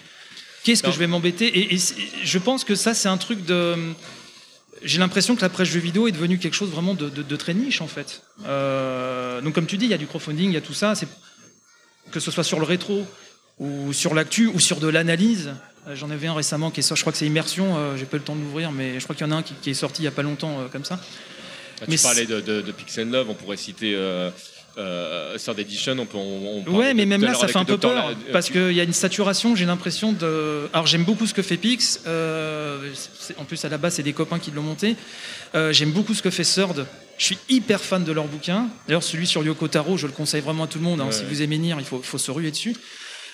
Qu'est-ce 0.63 0.81
que 0.83 0.91
je 0.91 0.99
vais 0.99 1.07
m'embêter 1.07 1.73
et, 1.73 1.77
je 2.23 2.37
pense 2.37 2.63
que 2.63 2.75
ça, 2.75 2.93
c'est 2.93 3.09
un 3.09 3.17
truc 3.17 3.45
de. 3.45 3.75
J'ai 4.81 4.99
l'impression 4.99 5.35
que 5.35 5.41
la 5.41 5.49
presse 5.49 5.67
jeux 5.67 5.79
vidéo 5.81 6.07
est 6.07 6.11
devenue 6.13 6.37
quelque 6.37 6.53
chose 6.53 6.69
vraiment 6.69 6.93
de, 6.93 7.09
de- 7.09 7.21
de 7.23 7.35
très 7.35 7.53
niche, 7.53 7.81
en 7.81 7.87
fait. 7.87 8.21
Euh, 8.45 9.41
donc, 9.41 9.53
comme 9.55 9.65
tu 9.65 9.77
dis, 9.77 9.85
il 9.85 9.91
y 9.91 9.93
a 9.93 9.97
du 9.97 10.07
crowdfunding, 10.07 10.49
il 10.49 10.53
y 10.53 10.57
a 10.57 10.61
tout 10.61 10.73
ça. 10.73 10.93
Que 12.11 12.19
ce 12.21 12.31
soit 12.31 12.43
sur 12.45 12.59
le 12.59 12.65
rétro 12.65 13.05
ou 13.59 13.91
sur 13.91 14.13
l'actu 14.13 14.47
ou 14.47 14.59
sur 14.59 14.79
de 14.79 14.87
l'analyse. 14.87 15.51
Euh, 15.87 15.95
J'en 15.95 16.09
avais 16.09 16.27
un 16.27 16.33
récemment 16.33 16.71
qui 16.71 16.79
est 16.79 16.83
sorti, 16.83 16.99
je 16.99 17.03
crois 17.03 17.11
que 17.11 17.17
c'est 17.19 17.25
Immersion, 17.27 17.77
euh, 17.77 17.97
j'ai 17.97 18.05
pas 18.05 18.15
eu 18.15 18.19
le 18.19 18.25
temps 18.25 18.35
de 18.35 18.41
l'ouvrir, 18.41 18.71
mais 18.71 18.99
je 18.99 19.03
crois 19.03 19.15
qu'il 19.15 19.25
y 19.25 19.29
en 19.29 19.33
a 19.33 19.35
un 19.37 19.43
qui, 19.43 19.53
qui 19.61 19.69
est 19.69 19.73
sorti 19.73 20.01
il 20.01 20.05
y 20.05 20.07
a 20.07 20.11
pas 20.11 20.21
longtemps 20.23 20.59
euh, 20.61 20.67
comme 20.71 20.85
ça. 20.85 20.99
Mais 21.87 21.95
tu 21.97 22.01
parlais 22.03 22.25
de, 22.25 22.41
de, 22.41 22.61
de 22.61 22.71
Pixel 22.71 23.09
Love, 23.09 23.29
on 23.29 23.33
pourrait 23.33 23.57
citer 23.57 23.93
euh, 23.95 24.29
euh, 24.77 25.37
Third 25.37 25.59
Edition, 25.59 25.95
on 25.99 26.05
peut. 26.05 26.17
On, 26.17 26.57
on 26.59 26.63
parlait 26.63 26.79
Ouais, 26.79 26.93
mais 26.93 27.05
même 27.05 27.21
là, 27.21 27.33
ça 27.33 27.47
fait 27.47 27.57
un 27.57 27.65
peu 27.65 27.77
peur, 27.77 27.93
La- 27.93 28.31
parce 28.31 28.49
qu'il 28.49 28.71
y 28.73 28.79
a 28.79 28.83
une 28.83 28.93
saturation, 28.93 29.55
j'ai 29.55 29.65
l'impression 29.65 30.13
de... 30.13 30.67
Alors 30.73 30.87
j'aime 30.87 31.03
beaucoup 31.03 31.25
ce 31.27 31.33
que 31.33 31.41
fait 31.41 31.57
Pix, 31.57 32.01
euh, 32.07 32.79
en 33.37 33.45
plus 33.45 33.63
à 33.65 33.69
la 33.69 33.77
base 33.77 33.95
c'est 33.95 34.03
des 34.03 34.13
copains 34.13 34.39
qui 34.39 34.51
l'ont 34.51 34.61
monté, 34.63 34.95
Euh, 35.55 35.73
j'aime 35.73 35.91
beaucoup 35.91 36.13
ce 36.13 36.21
que 36.21 36.29
fait 36.29 36.43
Third, 36.43 36.85
je 37.17 37.25
suis 37.25 37.37
hyper 37.49 37.81
fan 37.81 38.03
de 38.03 38.11
leurs 38.11 38.27
bouquins, 38.27 38.67
d'ailleurs 38.87 39.03
celui 39.03 39.25
sur 39.27 39.43
Yoko 39.43 39.67
Taro, 39.67 39.97
je 39.97 40.05
le 40.07 40.13
conseille 40.13 40.41
vraiment 40.41 40.65
à 40.65 40.67
tout 40.67 40.77
le 40.77 40.83
monde, 40.85 41.01
hein. 41.01 41.05
Ouais. 41.07 41.11
si 41.11 41.23
vous 41.25 41.41
aimez 41.41 41.57
Nier, 41.57 41.75
il 41.79 41.85
faut, 41.85 42.01
faut 42.03 42.17
se 42.19 42.29
ruer 42.31 42.51
dessus. 42.51 42.75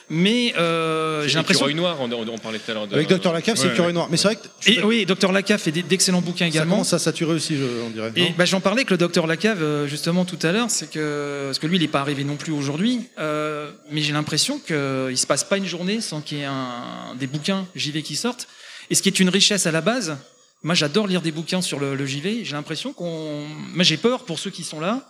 Mais 0.09 0.53
euh, 0.58 1.24
C'est 1.24 1.30
j'ai 1.30 1.35
l'impression... 1.35 1.66
Écureuil 1.66 1.75
Noir, 1.75 1.98
on, 2.00 2.11
on- 2.11 2.38
parlait 2.38 2.59
tout 2.59 2.69
à 2.69 2.74
l'heure 2.75 2.88
de. 2.88 2.93
Avec 2.95 3.08
Dr. 3.09 3.34
Lacave, 3.34 3.56
c'est 3.56 3.66
Ouais, 3.66 3.72
Écureuil 3.72 3.88
ouais. 3.88 3.93
Noir. 3.93 4.08
Mais 4.11 4.17
c'est 4.17 4.27
vrai 4.27 4.35
que 4.35 4.69
Et 4.69 4.84
oui, 4.84 5.06
Dr 5.06 5.32
Lacave 5.32 5.59
fait 5.59 5.72
d'excellents 5.72 6.22
bouquins 6.22 6.45
ça 6.45 6.50
également. 6.50 6.74
commence 6.75 6.93
à 6.93 7.00
saturer 7.00 7.34
aussi, 7.34 7.58
je- 7.58 7.64
on 7.85 7.90
dirait. 7.90 8.11
Et 8.16 8.30
bah, 8.38 8.45
j'en 8.45 8.59
parlais 8.61 8.80
avec 8.82 8.92
le 8.92 8.98
docteur 8.98 9.25
Lacave 9.25 9.64
euh, 9.64 9.88
justement 9.88 10.24
tout 10.25 10.38
à 10.43 10.51
l'heure, 10.51 10.69
c'est 10.69 10.92
que 10.92 11.45
parce 11.48 11.58
que 11.59 11.66
lui 11.67 11.77
il 11.77 11.82
n'est 11.82 11.88
pas 11.88 12.01
arrivé 12.01 12.24
non 12.24 12.35
plus 12.35 12.51
aujourd'hui, 12.53 13.01
euh, 13.17 13.72
mais 13.90 14.01
j'ai 14.01 14.14
l'impression 14.14 14.59
qu'il 14.59 15.17
se 15.17 15.25
passe 15.27 15.43
pas 15.43 15.58
une 15.58 15.66
journée 15.66 16.01
sans 16.01 16.22
qu'il 16.22 16.38
y 16.38 16.42
ait 16.42 16.45
un, 16.45 17.16
des 17.19 17.27
bouquins 17.27 17.66
JV 17.75 18.03
qui 18.03 18.16
sortent. 18.16 18.48
Et 18.92 18.95
ce 18.95 19.01
qui 19.01 19.09
est 19.09 19.19
une 19.19 19.30
richesse 19.30 19.66
à 19.66 19.72
la 19.72 19.82
base, 19.82 20.17
moi 20.61 20.75
j'adore 20.75 21.08
lire 21.08 21.22
des 21.22 21.32
bouquins 21.32 21.61
sur 21.61 21.80
le, 21.80 21.95
le 21.95 22.06
JV. 22.06 22.43
J'ai 22.45 22.53
l'impression 22.53 22.93
qu'on, 22.93 23.48
moi 23.74 23.84
j'ai 23.84 23.98
peur 23.98 24.24
pour 24.25 24.38
ceux 24.38 24.51
qui 24.51 24.64
sont 24.64 24.80
là, 24.80 25.09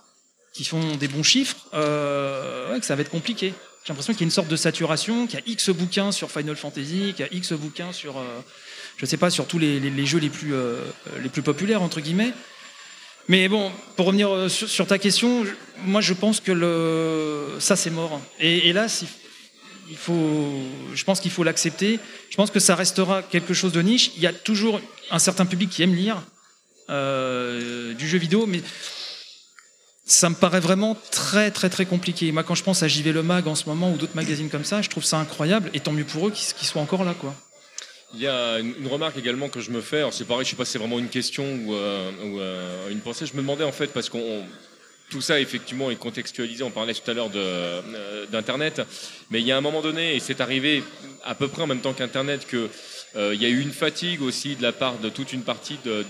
qui 0.54 0.64
font 0.64 0.96
des 0.96 1.08
bons 1.08 1.22
chiffres, 1.22 1.56
euh, 1.74 2.72
ouais, 2.72 2.80
que 2.80 2.86
ça 2.86 2.94
va 2.96 3.02
être 3.02 3.10
compliqué. 3.10 3.52
J'ai 3.86 3.92
l'impression 3.92 4.14
qu'il 4.14 4.22
y 4.22 4.24
a 4.24 4.26
une 4.26 4.32
sorte 4.32 4.48
de 4.48 4.56
saturation, 4.56 5.28
qu'il 5.28 5.38
y 5.38 5.42
a 5.42 5.44
X 5.46 5.70
bouquins 5.70 6.10
sur 6.10 6.28
Final 6.28 6.56
Fantasy, 6.56 7.14
qu'il 7.14 7.20
y 7.20 7.22
a 7.22 7.32
X 7.32 7.52
bouquins 7.52 7.92
sur, 7.92 8.18
euh, 8.18 8.40
je 8.96 9.06
sais 9.06 9.16
pas, 9.16 9.30
sur 9.30 9.46
tous 9.46 9.60
les, 9.60 10.06
jeux 10.06 10.18
les 10.18 10.28
plus, 10.28 10.54
euh, 10.54 10.82
les 11.22 11.28
plus 11.28 11.42
populaires 11.42 11.82
entre 11.82 12.00
guillemets. 12.00 12.32
Mais 13.28 13.48
bon, 13.48 13.70
pour 13.94 14.06
revenir 14.06 14.28
euh, 14.28 14.48
sur, 14.48 14.88
ta 14.88 14.98
question, 14.98 15.46
moi 15.84 16.00
je 16.00 16.14
pense 16.14 16.40
que 16.40 16.50
le, 16.50 17.60
ça 17.60 17.76
c'est 17.76 17.90
mort. 17.90 18.20
Et 18.40 18.68
hélas, 18.68 19.04
il, 19.88 19.96
faut, 19.96 20.64
je 20.92 21.04
pense 21.04 21.20
qu'il 21.20 21.30
faut 21.30 21.44
l'accepter. 21.44 22.00
Je 22.28 22.34
pense 22.34 22.50
que 22.50 22.58
ça 22.58 22.74
restera 22.74 23.22
quelque 23.22 23.54
chose 23.54 23.70
de 23.70 23.82
niche. 23.82 24.10
Il 24.16 24.22
y 24.22 24.26
a 24.26 24.32
toujours 24.32 24.80
un 25.12 25.20
certain 25.20 25.46
public 25.46 25.70
qui 25.70 25.84
aime 25.84 25.94
lire 25.94 26.20
du 26.88 28.08
jeu 28.08 28.18
vidéo, 28.18 28.46
mais 28.46 28.62
ça 30.06 30.30
me 30.30 30.36
paraît 30.36 30.60
vraiment 30.60 30.96
très 31.10 31.50
très 31.50 31.68
très 31.68 31.84
compliqué. 31.84 32.30
Moi, 32.30 32.44
quand 32.44 32.54
je 32.54 32.62
pense 32.62 32.82
à 32.82 32.88
JV 32.88 33.12
Le 33.12 33.24
Mag 33.24 33.48
en 33.48 33.56
ce 33.56 33.68
moment 33.68 33.92
ou 33.92 33.96
d'autres 33.96 34.14
magazines 34.14 34.48
comme 34.48 34.64
ça, 34.64 34.80
je 34.80 34.88
trouve 34.88 35.04
ça 35.04 35.18
incroyable. 35.18 35.68
Et 35.74 35.80
tant 35.80 35.92
mieux 35.92 36.04
pour 36.04 36.28
eux 36.28 36.30
qu'ils 36.30 36.66
soient 36.68 36.80
encore 36.80 37.04
là, 37.04 37.14
quoi. 37.14 37.34
Il 38.14 38.20
y 38.20 38.28
a 38.28 38.60
une, 38.60 38.86
remarque 38.86 39.18
également 39.18 39.48
que 39.48 39.60
je 39.60 39.70
me 39.72 39.80
fais. 39.80 40.04
C'est 40.12 40.24
pareil, 40.24 40.44
je 40.44 40.50
sais 40.50 40.56
pas 40.56 40.64
c'est 40.64 40.78
vraiment 40.78 41.00
une 41.00 41.08
question 41.08 41.44
ou, 41.44 41.74
euh, 41.74 42.12
euh, 42.22 42.88
une 42.90 43.00
pensée. 43.00 43.26
Je 43.26 43.32
me 43.32 43.38
demandais 43.40 43.64
en 43.64 43.72
fait 43.72 43.88
parce 43.88 44.08
qu'on 44.08 44.20
on- 44.20 44.44
tout 45.10 45.20
ça 45.20 45.40
effectivement 45.40 45.90
est 45.90 45.96
contextualisé. 45.96 46.62
On 46.62 46.70
parlait 46.70 46.94
tout 46.94 47.08
à 47.10 47.14
l'heure 47.14 47.30
euh, 47.34 48.26
d'internet, 48.26 48.82
mais 49.30 49.40
il 49.40 49.46
y 49.46 49.52
a 49.52 49.56
un 49.56 49.60
moment 49.60 49.80
donné 49.82 50.14
et 50.16 50.20
c'est 50.20 50.40
arrivé 50.40 50.84
à 51.24 51.34
peu 51.34 51.48
près 51.48 51.62
en 51.62 51.66
même 51.66 51.80
temps 51.80 51.92
qu'internet 51.92 52.46
que 52.46 52.68
il 53.16 53.40
y 53.40 53.46
a 53.46 53.48
eu 53.48 53.60
une 53.60 53.72
fatigue 53.72 54.20
aussi 54.22 54.56
de 54.56 54.62
la 54.62 54.72
part 54.72 54.98
de 54.98 55.08
toute 55.08 55.32
une 55.32 55.42
partie 55.42 55.78
de, 55.84 56.04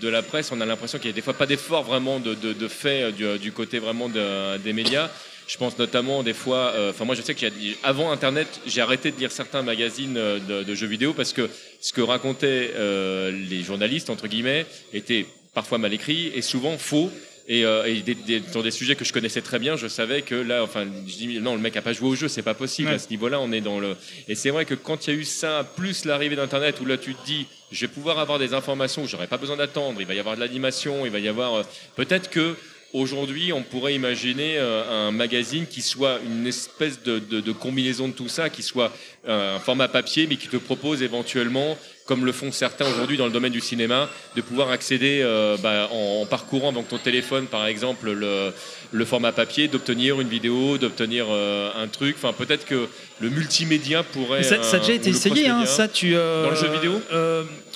de, 0.00 0.08
la 0.08 0.22
presse. 0.22 0.52
On 0.52 0.60
a 0.60 0.66
l'impression 0.66 0.98
qu'il 0.98 1.08
y 1.10 1.12
a 1.12 1.14
des 1.14 1.20
fois 1.22 1.34
pas 1.34 1.46
d'effort 1.46 1.82
vraiment 1.82 2.18
de, 2.18 2.34
de, 2.34 2.68
fait 2.68 3.12
du, 3.12 3.38
du 3.38 3.52
côté 3.52 3.78
vraiment 3.78 4.08
de- 4.08 4.56
des 4.58 4.72
médias. 4.72 5.10
Je 5.46 5.58
pense 5.58 5.78
notamment 5.78 6.22
des 6.22 6.32
fois, 6.32 6.72
euh, 6.74 6.90
enfin 6.90 7.04
moi 7.04 7.14
je 7.14 7.22
sais 7.22 7.34
qu'avant 7.34 8.10
Internet, 8.10 8.60
j'ai 8.66 8.80
arrêté 8.80 9.10
de 9.10 9.18
lire 9.18 9.30
certains 9.30 9.62
magazines 9.62 10.16
euh, 10.16 10.38
de, 10.64 10.74
jeux 10.74 10.86
vidéo 10.86 11.12
parce 11.12 11.32
que 11.32 11.50
ce 11.80 11.92
que 11.92 12.00
racontaient 12.00 12.70
euh, 12.74 13.30
les 13.30 13.62
journalistes 13.62 14.08
entre 14.08 14.26
guillemets 14.26 14.64
était 14.92 15.26
parfois 15.52 15.78
mal 15.78 15.92
écrit 15.92 16.32
et 16.34 16.40
souvent 16.40 16.78
faux. 16.78 17.10
Et, 17.46 17.66
euh, 17.66 17.84
et 17.84 18.00
des- 18.00 18.14
des- 18.14 18.42
sur 18.50 18.62
des 18.62 18.70
sujets 18.70 18.96
que 18.96 19.04
je 19.04 19.12
connaissais 19.12 19.42
très 19.42 19.58
bien, 19.58 19.76
je 19.76 19.86
savais 19.86 20.22
que 20.22 20.34
là, 20.34 20.62
enfin, 20.62 20.86
je 21.06 21.12
dis 21.14 21.40
non, 21.40 21.54
le 21.54 21.60
mec 21.60 21.76
a 21.76 21.82
pas 21.82 21.92
joué 21.92 22.08
au 22.08 22.14
jeu, 22.14 22.26
c'est 22.26 22.40
pas 22.42 22.54
possible. 22.54 22.88
Ouais. 22.88 22.94
À 22.94 22.98
ce 22.98 23.10
niveau-là, 23.10 23.38
on 23.38 23.52
est 23.52 23.60
dans 23.60 23.78
le. 23.80 23.96
Et 24.28 24.34
c'est 24.34 24.48
vrai 24.48 24.64
que 24.64 24.74
quand 24.74 25.06
il 25.06 25.12
y 25.12 25.16
a 25.16 25.20
eu 25.20 25.24
ça, 25.24 25.62
plus 25.76 26.06
l'arrivée 26.06 26.36
d'Internet, 26.36 26.80
où 26.80 26.86
là 26.86 26.96
tu 26.96 27.14
te 27.14 27.26
dis, 27.26 27.46
je 27.70 27.82
vais 27.82 27.92
pouvoir 27.92 28.18
avoir 28.18 28.38
des 28.38 28.54
informations, 28.54 29.02
où 29.02 29.06
j'aurais 29.06 29.26
pas 29.26 29.36
besoin 29.36 29.56
d'attendre, 29.58 30.00
il 30.00 30.06
va 30.06 30.14
y 30.14 30.18
avoir 30.18 30.36
de 30.36 30.40
l'animation, 30.40 31.04
il 31.04 31.12
va 31.12 31.18
y 31.18 31.28
avoir. 31.28 31.54
euh, 31.56 31.62
Peut-être 31.96 32.30
que 32.30 32.56
Aujourd'hui, 33.04 33.52
on 33.52 33.62
pourrait 33.62 33.92
imaginer 33.94 34.54
euh, 34.56 35.08
un 35.08 35.10
magazine 35.10 35.66
qui 35.66 35.82
soit 35.82 36.20
une 36.24 36.46
espèce 36.46 37.02
de, 37.02 37.18
de- 37.18 37.40
de 37.40 37.50
combinaison 37.52 38.06
de 38.06 38.12
tout 38.12 38.28
ça, 38.28 38.48
qui 38.50 38.62
soit 38.62 38.92
euh, 39.28 39.56
un 39.56 39.58
format 39.58 39.88
papier, 39.88 40.28
mais 40.28 40.36
qui 40.36 40.46
te 40.46 40.56
propose 40.58 41.02
éventuellement, 41.02 41.76
comme 42.06 42.24
le 42.24 42.30
font 42.30 42.52
certains 42.52 42.86
aujourd'hui 42.86 43.16
dans 43.16 43.26
le 43.26 43.32
domaine 43.32 43.50
du 43.50 43.60
cinéma, 43.60 44.08
de 44.36 44.40
pouvoir 44.42 44.70
accéder 44.70 45.22
euh, 45.24 45.56
bah, 45.60 45.88
en, 45.90 46.20
en 46.22 46.26
parcourant 46.26 46.68
avec 46.70 46.86
ton 46.86 46.98
téléphone, 46.98 47.46
par 47.46 47.66
exemple, 47.66 48.12
le, 48.12 48.52
le 48.92 49.04
format 49.04 49.32
papier, 49.32 49.66
d'obtenir 49.66 50.20
une 50.20 50.28
vidéo, 50.28 50.78
d'obtenir 50.78 51.26
euh, 51.30 51.72
un 51.76 51.88
truc. 51.88 52.14
Enfin, 52.16 52.32
peut-être 52.32 52.64
que 52.64 52.86
le 53.18 53.28
multimédia 53.28 54.04
pourrait. 54.04 54.44
Ça, 54.44 54.62
ça 54.62 54.76
a 54.76 54.78
déjà 54.78 54.92
été 54.92 55.10
essayé, 55.10 55.48
hein, 55.48 55.66
ça 55.66 55.88
tu. 55.88 56.12
euh, 56.14 56.44
Dans 56.44 56.50
le 56.50 56.56
jeu 56.56 56.68
vidéo 56.72 57.00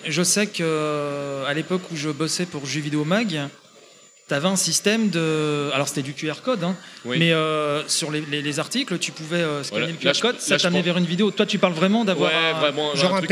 Je 0.06 0.22
sais 0.22 0.46
que 0.46 1.42
à 1.44 1.52
l'époque 1.54 1.82
où 1.90 1.96
je 1.96 2.08
bossais 2.10 2.46
pour 2.46 2.66
Jeux 2.66 2.80
Vidéo 2.82 3.04
Mag, 3.04 3.48
T'avais 4.28 4.46
un 4.48 4.56
système 4.56 5.08
de. 5.08 5.70
Alors 5.72 5.88
c'était 5.88 6.02
du 6.02 6.12
QR 6.12 6.42
code, 6.44 6.62
hein, 6.62 6.76
Oui. 7.06 7.16
mais 7.18 7.32
euh, 7.32 7.82
sur 7.88 8.10
les, 8.10 8.20
les- 8.30 8.42
les 8.42 8.58
articles, 8.58 8.98
tu 8.98 9.10
pouvais 9.10 9.38
euh, 9.38 9.62
scanner 9.62 9.80
Voilà. 9.80 9.92
le 9.94 9.98
QR 9.98 10.04
Là, 10.08 10.12
je- 10.12 10.20
code, 10.20 10.38
ça 10.38 10.58
t'amenait 10.58 10.82
vers 10.82 10.98
une 10.98 11.06
vidéo. 11.06 11.30
Toi, 11.30 11.46
tu 11.46 11.58
parles 11.58 11.72
vraiment 11.72 12.04
d'avoir. 12.04 12.30
Ouais, 12.30 12.36
un- 12.36 12.58
vraiment, 12.60 12.90
truc- 12.90 13.30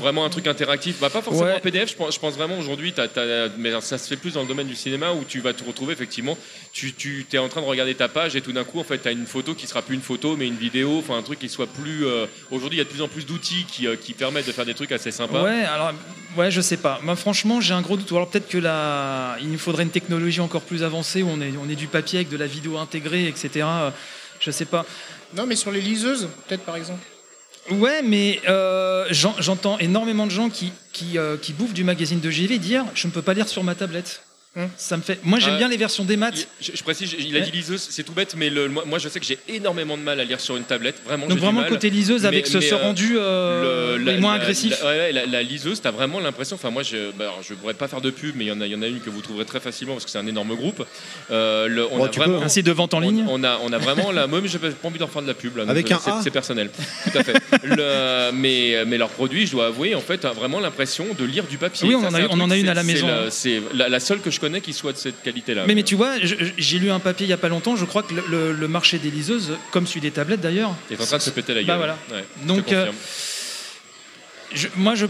Vraiment 0.00 0.24
un 0.24 0.30
truc 0.30 0.46
interactif. 0.46 0.96
Bah, 0.98 1.10
pas 1.10 1.20
forcément 1.20 1.44
Ouais. 1.46 1.56
un 1.56 1.60
PDF, 1.60 1.90
je 1.90 1.94
pense, 1.96 2.14
je 2.14 2.18
pense 2.18 2.34
vraiment 2.36 2.58
aujourd'hui, 2.58 2.92
t'as- 2.94 3.06
t'as- 3.08 3.48
mais 3.58 3.78
ça 3.82 3.98
se 3.98 4.08
fait 4.08 4.16
plus 4.16 4.32
dans 4.32 4.40
le 4.40 4.48
domaine 4.48 4.66
du 4.66 4.74
cinéma 4.76 5.12
où 5.12 5.24
tu 5.28 5.40
vas 5.40 5.52
te 5.52 5.62
retrouver 5.62 5.92
effectivement, 5.92 6.38
tu, 6.72 6.94
tu 6.94 7.26
es 7.32 7.38
en 7.38 7.48
train 7.50 7.60
de 7.60 7.66
regarder 7.66 7.94
ta 7.94 8.08
page 8.08 8.34
et 8.34 8.40
tout 8.40 8.52
d'un 8.52 8.64
coup, 8.64 8.80
en 8.80 8.84
fait, 8.84 8.98
tu 9.02 9.08
as 9.08 9.12
une 9.12 9.26
photo 9.26 9.54
qui 9.54 9.66
sera 9.66 9.82
plus 9.82 9.94
une 9.94 10.00
photo 10.00 10.36
mais 10.38 10.46
une 10.46 10.56
vidéo, 10.56 10.96
enfin 11.00 11.18
un 11.18 11.22
truc 11.22 11.38
qui 11.38 11.50
soit 11.50 11.66
plus. 11.66 12.06
euh, 12.06 12.24
aujourd'hui, 12.50 12.78
il 12.78 12.80
y 12.80 12.82
a 12.82 12.84
de 12.84 12.88
plus 12.90 13.02
en 13.02 13.08
plus 13.08 13.26
d'outils 13.26 13.66
qui, 13.70 13.86
euh, 13.86 13.94
qui 13.96 14.14
permettent 14.14 14.46
de 14.46 14.52
faire 14.52 14.64
des 14.64 14.72
trucs 14.74 14.92
assez 14.92 15.10
sympas. 15.10 15.42
Ouais, 15.42 15.64
alors, 15.64 15.92
ouais, 16.38 16.50
je 16.50 16.62
sais 16.62 16.78
pas. 16.78 16.98
Moi, 17.02 17.14
franchement, 17.14 17.60
j'ai 17.60 17.74
un 17.74 17.82
gros 17.82 17.98
doute. 17.98 18.10
Ou 18.10 18.16
alors 18.16 18.30
peut-être 18.30 18.48
que 18.48 18.56
là, 18.58 19.36
il 19.42 19.50
nous 19.52 19.58
faudrait 19.58 19.82
une 19.82 19.90
technologie 19.90 20.29
encore 20.38 20.62
plus 20.62 20.84
avancée 20.84 21.22
où 21.24 21.28
on 21.28 21.40
est, 21.40 21.52
on 21.60 21.68
est 21.68 21.74
du 21.74 21.88
papier 21.88 22.20
avec 22.20 22.28
de 22.28 22.36
la 22.36 22.46
vidéo 22.46 22.78
intégrée, 22.78 23.26
etc. 23.26 23.50
Euh, 23.66 23.90
Je 24.38 24.52
sais 24.52 24.66
pas. 24.66 24.86
Non, 25.34 25.46
mais 25.46 25.56
sur 25.56 25.72
les 25.72 25.80
liseuses, 25.80 26.28
peut-être 26.46 26.62
par 26.64 26.76
exemple. 26.76 27.04
Ouais, 27.70 28.02
mais 28.02 28.40
euh, 28.48 29.06
j'en- 29.10 29.34
j'entends 29.38 29.78
énormément 29.78 30.26
de 30.26 30.30
gens 30.30 30.48
qui, 30.48 30.72
qui, 30.92 31.18
euh, 31.18 31.36
qui 31.36 31.52
bouffent 31.52 31.74
du 31.74 31.84
magazine 31.84 32.20
de 32.20 32.30
JV 32.30 32.58
dire 32.58 32.84
je 32.94 33.06
ne 33.08 33.12
peux 33.12 33.22
pas 33.22 33.34
lire 33.34 33.48
sur 33.48 33.64
ma 33.64 33.74
tablette. 33.74 34.22
Ça 34.76 34.96
me 34.96 35.02
fait. 35.02 35.20
Moi, 35.22 35.38
j'aime 35.38 35.52
Ah, 35.54 35.58
bien 35.58 35.68
les 35.68 35.76
versions 35.76 36.02
des 36.04 36.16
maths. 36.16 36.48
Je, 36.60 36.72
je 36.74 36.82
précise, 36.82 37.14
il 37.16 37.36
a 37.36 37.40
dit 37.40 37.52
liseuse, 37.52 37.86
c'est 37.88 38.02
tout 38.02 38.12
bête, 38.12 38.34
mais 38.36 38.50
le- 38.50 38.68
moi, 38.68 38.82
moi, 38.84 38.98
je 38.98 39.08
sais 39.08 39.20
que 39.20 39.24
j'ai 39.26 39.38
énormément 39.48 39.96
de 39.96 40.02
mal 40.02 40.18
à 40.18 40.24
lire 40.24 40.40
sur 40.40 40.56
une 40.56 40.64
tablette. 40.64 40.96
Vraiment, 41.06 41.26
Donc 41.28 41.38
vraiment 41.38 41.60
mal. 41.60 41.70
côté 41.70 41.88
liseuse 41.88 42.26
avec 42.26 42.48
ce- 42.48 42.60
ce 42.60 42.74
rendu, 42.74 43.12
euh, 43.16 43.96
le- 43.96 44.18
moins 44.18 44.36
la- 44.36 44.42
agressif. 44.42 44.76
La, 44.82 44.88
ouais, 44.88 45.12
la, 45.12 45.26
la 45.26 45.42
liseuse, 45.44 45.80
t'as 45.80 45.92
vraiment 45.92 46.18
l'impression. 46.18 46.56
Enfin, 46.56 46.70
moi, 46.70 46.82
je, 46.82 47.12
bah, 47.12 47.26
alors, 47.26 47.38
je 47.48 47.54
pourrais 47.54 47.74
pas 47.74 47.86
faire 47.86 48.00
de 48.00 48.10
pub, 48.10 48.34
mais 48.34 48.44
il 48.46 48.48
y 48.48 48.52
en 48.52 48.60
a, 48.60 48.66
il 48.66 48.72
y 48.72 48.74
en 48.74 48.82
a 48.82 48.88
une 48.88 48.98
que 49.00 49.08
vous 49.08 49.20
trouverez 49.22 49.44
très 49.44 49.60
facilement 49.60 49.94
parce 49.94 50.04
que 50.04 50.10
c'est 50.10 50.18
un 50.18 50.26
énorme 50.26 50.56
groupe. 50.56 50.84
Euh, 51.30 51.68
le- 51.68 51.86
on 51.86 52.00
Oh, 52.00 52.04
a 52.04 52.08
tu 52.08 52.18
peux, 52.18 52.24
vraiment 52.26 52.42
hein. 52.42 52.46
Un 52.46 52.48
site 52.48 52.66
de 52.66 52.72
vente 52.72 52.92
en 52.92 52.98
ligne. 53.00 53.24
On, 53.28 53.44
a, 53.44 53.60
on 53.62 53.72
a 53.72 53.78
vraiment 53.78 54.10
la. 54.10 54.26
Moi, 54.26 54.40
j'ai 54.46 54.58
pas 54.58 54.70
pas 54.70 54.88
envie 54.88 54.98
d'en 54.98 55.06
faire 55.06 55.22
de 55.22 55.28
la 55.28 55.34
pub 55.34 55.56
là. 55.58 55.64
Avec 55.68 55.92
euh, 55.92 55.94
un 55.94 55.98
c'est- 56.00 56.10
A 56.10 56.20
C'est 56.24 56.30
personnel. 56.32 56.70
Tout 57.04 57.16
à 57.18 57.22
fait. 57.22 57.34
Le- 57.62 58.32
mais, 58.32 58.84
mais 58.84 58.98
leurs 58.98 59.10
produits, 59.10 59.46
je 59.46 59.52
dois 59.52 59.66
avouer, 59.68 59.94
en 59.94 60.00
fait, 60.00 60.24
a 60.24 60.32
vraiment 60.32 60.58
l'impression 60.58 61.06
de 61.16 61.24
lire 61.24 61.44
du 61.44 61.56
papier. 61.56 61.86
Oui, 61.88 61.94
on 61.94 62.04
en 62.04 62.12
a- 62.50 62.56
une 62.56 62.68
à 62.68 62.74
la 62.74 62.82
maison. 62.82 63.06
C'est 63.30 63.62
la, 63.74 63.88
la 63.88 64.00
seule 64.00 64.20
que 64.20 64.30
je 64.30 64.39
connais 64.40 64.60
qui 64.60 64.72
soit 64.72 64.92
de 64.92 64.98
cette 64.98 65.22
qualité-là. 65.22 65.64
Mais, 65.66 65.74
mais 65.74 65.82
tu 65.82 65.94
vois, 65.94 66.14
j'ai 66.22 66.78
lu 66.78 66.90
un 66.90 66.98
papier 66.98 67.26
il 67.26 67.30
y 67.30 67.32
a 67.32 67.36
pas 67.36 67.48
longtemps. 67.48 67.76
Je 67.76 67.84
crois 67.84 68.02
que 68.02 68.14
le, 68.14 68.22
le- 68.28 68.52
le 68.52 68.68
marché 68.68 68.98
des 68.98 69.10
liseuses, 69.10 69.52
comme 69.70 69.86
celui 69.86 70.00
des 70.00 70.10
tablettes 70.10 70.40
d'ailleurs, 70.40 70.74
Il 70.90 70.96
est 70.96 71.00
en 71.02 71.06
train 71.06 71.18
de 71.18 71.22
se 71.22 71.30
péter 71.30 71.54
la 71.54 71.60
gueule. 71.62 71.66
Bah 71.68 71.76
voilà. 71.76 71.98
Ouais, 72.10 72.24
Donc, 72.46 72.72
euh, 72.72 72.86
je- 74.52 74.68
moi, 74.76 74.94
je, 74.94 75.06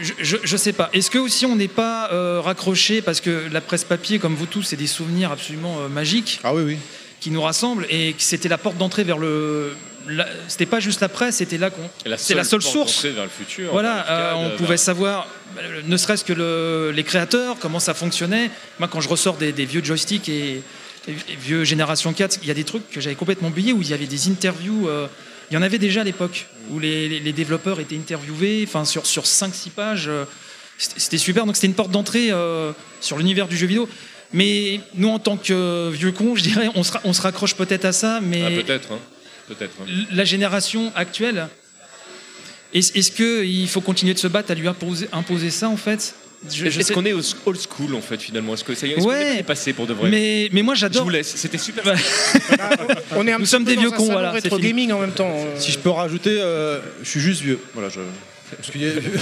je, 0.00 0.12
je, 0.20 0.36
je 0.42 0.56
sais 0.56 0.72
pas. 0.72 0.90
Est-ce 0.92 1.10
que 1.10 1.18
aussi 1.18 1.46
on 1.46 1.56
n'est 1.56 1.68
pas 1.68 2.10
euh, 2.12 2.40
raccroché 2.40 3.02
parce 3.02 3.20
que 3.20 3.48
la 3.52 3.60
presse 3.60 3.84
papier, 3.84 4.18
comme 4.18 4.34
vous 4.34 4.46
tous, 4.46 4.62
c'est 4.62 4.76
des 4.76 4.86
souvenirs 4.86 5.30
absolument 5.32 5.78
euh, 5.80 5.88
magiques. 5.88 6.40
Ah 6.44 6.54
oui, 6.54 6.62
oui. 6.64 6.78
Qui 7.20 7.30
nous 7.30 7.42
rassemblent 7.42 7.86
et 7.90 8.14
que 8.14 8.22
c'était 8.22 8.48
la 8.48 8.58
porte 8.58 8.78
d'entrée 8.78 9.04
vers 9.04 9.18
le. 9.18 9.74
C'était 10.48 10.64
pas 10.64 10.80
juste 10.80 11.00
la 11.02 11.10
presse, 11.10 11.36
c'était 11.36 11.58
là 11.58 11.68
qu'on. 11.68 11.82
C'est 12.16 12.34
la 12.34 12.44
seule 12.44 12.62
source. 12.62 13.04
vers 13.04 13.24
le 13.24 13.28
futur, 13.30 13.70
Voilà, 13.72 14.06
euh, 14.10 14.32
on 14.36 14.48
vers- 14.48 14.56
pouvait 14.56 14.76
savoir, 14.78 15.28
ne 15.86 15.96
serait-ce 15.96 16.24
que 16.24 16.32
le- 16.32 16.92
les 16.94 17.04
créateurs, 17.04 17.56
comment 17.58 17.80
ça 17.80 17.94
fonctionnait. 17.94 18.50
Moi, 18.78 18.88
quand 18.88 19.00
je 19.00 19.08
ressors 19.08 19.36
des, 19.36 19.52
des 19.52 19.64
vieux 19.64 19.82
joysticks 19.84 20.28
et, 20.28 20.62
et 21.08 21.12
vieux 21.40 21.64
Génération 21.64 22.12
4, 22.12 22.38
il 22.42 22.48
y 22.48 22.50
a 22.50 22.54
des 22.54 22.64
trucs 22.64 22.88
que 22.90 23.00
j'avais 23.00 23.16
complètement 23.16 23.48
oubliés 23.48 23.72
où 23.72 23.82
il 23.82 23.88
y 23.88 23.94
avait 23.94 24.06
des 24.06 24.28
interviews. 24.28 24.88
euh, 24.88 25.06
il 25.50 25.54
y 25.54 25.56
en 25.56 25.62
avait 25.62 25.78
déjà 25.78 26.02
à 26.02 26.04
l'époque 26.04 26.46
où 26.70 26.78
les, 26.78 27.08
les- 27.08 27.20
les 27.20 27.32
développeurs 27.32 27.80
étaient 27.80 27.96
interviewés, 27.96 28.64
enfin 28.66 28.84
sur, 28.84 29.04
sur 29.06 29.24
5-6 29.24 29.70
pages. 29.70 30.06
euh, 30.08 30.24
c'était 30.78 31.18
super. 31.18 31.44
Donc 31.46 31.56
c'était 31.56 31.66
une 31.66 31.74
porte 31.74 31.90
d'entrée 31.90 32.28
euh, 32.30 32.72
sur 33.00 33.18
l'univers 33.18 33.48
du 33.48 33.56
jeu 33.56 33.66
vidéo. 33.66 33.88
Mais 34.32 34.80
nous, 34.94 35.08
en 35.08 35.18
tant 35.18 35.36
que 35.36 35.90
vieux 35.90 36.12
cons, 36.12 36.36
je 36.36 36.42
dirais, 36.44 36.68
on 36.76 36.84
se, 36.84 36.92
ra- 36.92 37.00
on 37.04 37.12
se 37.12 37.20
raccroche 37.20 37.54
peut-être 37.56 37.84
à 37.84 37.92
ça, 37.92 38.20
mais 38.22 38.42
Ah, 38.46 38.50
peut-être, 38.62 38.92
hein. 38.92 38.98
peut-être. 39.48 39.72
hein. 39.82 39.86
la 40.12 40.24
génération 40.24 40.92
actuelle, 40.94 41.48
est-ce 42.74 43.10
qu'il 43.10 43.68
faut 43.68 43.80
continuer 43.80 44.14
de 44.14 44.18
se 44.18 44.28
battre 44.28 44.50
à 44.50 44.54
lui 44.54 44.68
imposer, 44.68 45.08
imposer 45.12 45.50
ça 45.50 45.68
en 45.68 45.76
fait? 45.76 46.14
Je- 46.50 46.70
je 46.70 46.80
Est-ce 46.80 46.92
qu'on 46.94 47.04
est 47.04 47.12
au 47.12 47.20
old 47.44 47.58
school 47.60 47.94
en 47.94 48.00
fait 48.00 48.16
finalement 48.18 48.54
Est-ce 48.54 48.64
que 48.64 48.74
ça 48.74 48.86
y 48.86 48.92
est, 48.92 49.00
Ouais. 49.02 49.36
dépassé 49.36 49.74
pour 49.74 49.86
de 49.86 49.92
vrai? 49.92 50.08
mais, 50.10 50.48
mais 50.52 50.62
moi 50.62 50.74
Je 50.74 50.80
j'adore. 50.80 51.04
vous 51.04 51.10
laisse, 51.10 51.34
c'était 51.36 51.58
super. 51.58 51.84
On 53.16 53.26
est 53.26 53.32
un 53.32 53.38
Nous 53.38 53.44
sommes 53.44 53.64
des 53.64 53.76
vieux 53.76 53.90
cons, 53.90 54.06
voilà, 54.06 54.30
c'est 54.32 54.44
rétro 54.44 54.56
fini. 54.56 54.68
gaming 54.68 54.92
en 54.92 55.00
même 55.00 55.12
temps. 55.12 55.30
euh. 55.30 55.54
Si 55.58 55.70
je 55.70 55.78
peux 55.78 55.90
rajouter, 55.90 56.30
euh, 56.40 56.80
je 57.02 57.08
suis 57.10 57.20
juste 57.20 57.42
vieux. 57.42 57.58
Voilà, 57.74 57.90
je. 57.90 58.00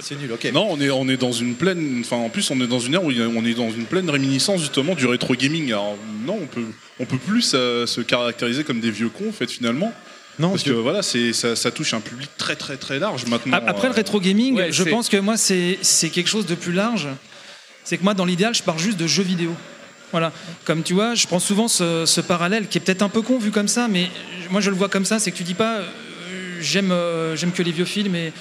C'est 0.00 0.14
nul, 0.18 0.30
ok. 0.32 0.48
Non, 0.54 0.68
on 0.70 0.80
est, 0.80 0.90
on 0.90 1.08
est 1.08 1.16
dans 1.16 1.32
une 1.32 1.54
pleine. 1.56 1.98
Enfin, 2.00 2.16
en 2.16 2.28
plus, 2.28 2.48
on 2.50 2.60
est 2.60 2.66
dans 2.66 2.78
une 2.78 2.94
ère 2.94 3.02
où 3.04 3.10
on 3.10 3.44
est 3.44 3.54
dans 3.54 3.70
une 3.70 3.84
pleine 3.84 4.08
réminiscence 4.08 4.60
justement 4.60 4.94
du 4.94 5.06
rétro 5.06 5.34
gaming. 5.34 5.66
Alors, 5.68 5.96
non, 6.24 6.38
on 6.42 6.46
peut, 6.46 6.64
on 7.00 7.04
peut 7.04 7.18
plus 7.18 7.52
euh, 7.54 7.84
se 7.86 8.00
caractériser 8.00 8.62
comme 8.64 8.80
des 8.80 8.90
vieux 8.92 9.08
cons, 9.08 9.28
en 9.28 9.32
fait, 9.32 9.50
finalement. 9.50 9.92
Non, 10.38 10.50
parce 10.50 10.62
que 10.62 10.70
voilà, 10.70 11.02
c'est 11.02 11.32
ça, 11.32 11.56
ça 11.56 11.70
touche 11.70 11.94
un 11.94 12.00
public 12.00 12.30
très 12.38 12.54
très 12.56 12.76
très 12.76 12.98
large 12.98 13.26
maintenant. 13.26 13.56
Ap- 13.56 13.68
Après 13.68 13.88
le 13.88 13.92
euh, 13.92 13.96
rétro 13.96 14.20
gaming, 14.20 14.54
Ouais, 14.56 14.72
je 14.72 14.84
pense 14.84 15.08
que 15.08 15.16
moi 15.16 15.36
c'est 15.36 15.78
c'est 15.82 16.10
quelque 16.10 16.28
chose 16.28 16.46
de 16.46 16.54
plus 16.54 16.72
large. 16.72 17.08
C'est 17.84 17.96
que 17.98 18.04
moi 18.04 18.14
dans 18.14 18.24
l'idéal, 18.24 18.54
je 18.54 18.62
pars 18.62 18.78
juste 18.78 18.98
de 18.98 19.06
jeux 19.06 19.22
vidéo. 19.22 19.54
Voilà. 20.12 20.32
Comme 20.64 20.82
tu 20.82 20.94
vois, 20.94 21.14
je 21.14 21.26
prends 21.26 21.38
souvent 21.40 21.68
ce, 21.68 22.04
ce 22.06 22.20
parallèle 22.20 22.66
qui 22.68 22.78
est 22.78 22.80
peut-être 22.80 23.02
un 23.02 23.08
peu 23.08 23.20
con 23.22 23.38
vu 23.38 23.50
comme 23.50 23.68
ça, 23.68 23.88
mais 23.88 24.08
moi 24.50 24.60
je 24.60 24.70
le 24.70 24.76
vois 24.76 24.88
comme 24.88 25.04
ça, 25.04 25.18
c'est 25.18 25.30
que 25.32 25.36
tu 25.36 25.42
dis 25.42 25.54
pas 25.54 25.78
euh, 25.78 25.86
j'aime 26.60 26.92
euh, 26.92 27.36
j'aime 27.36 27.52
que 27.52 27.62
les 27.62 27.72
vieux 27.72 27.84
films 27.84 28.14
et 28.14 28.32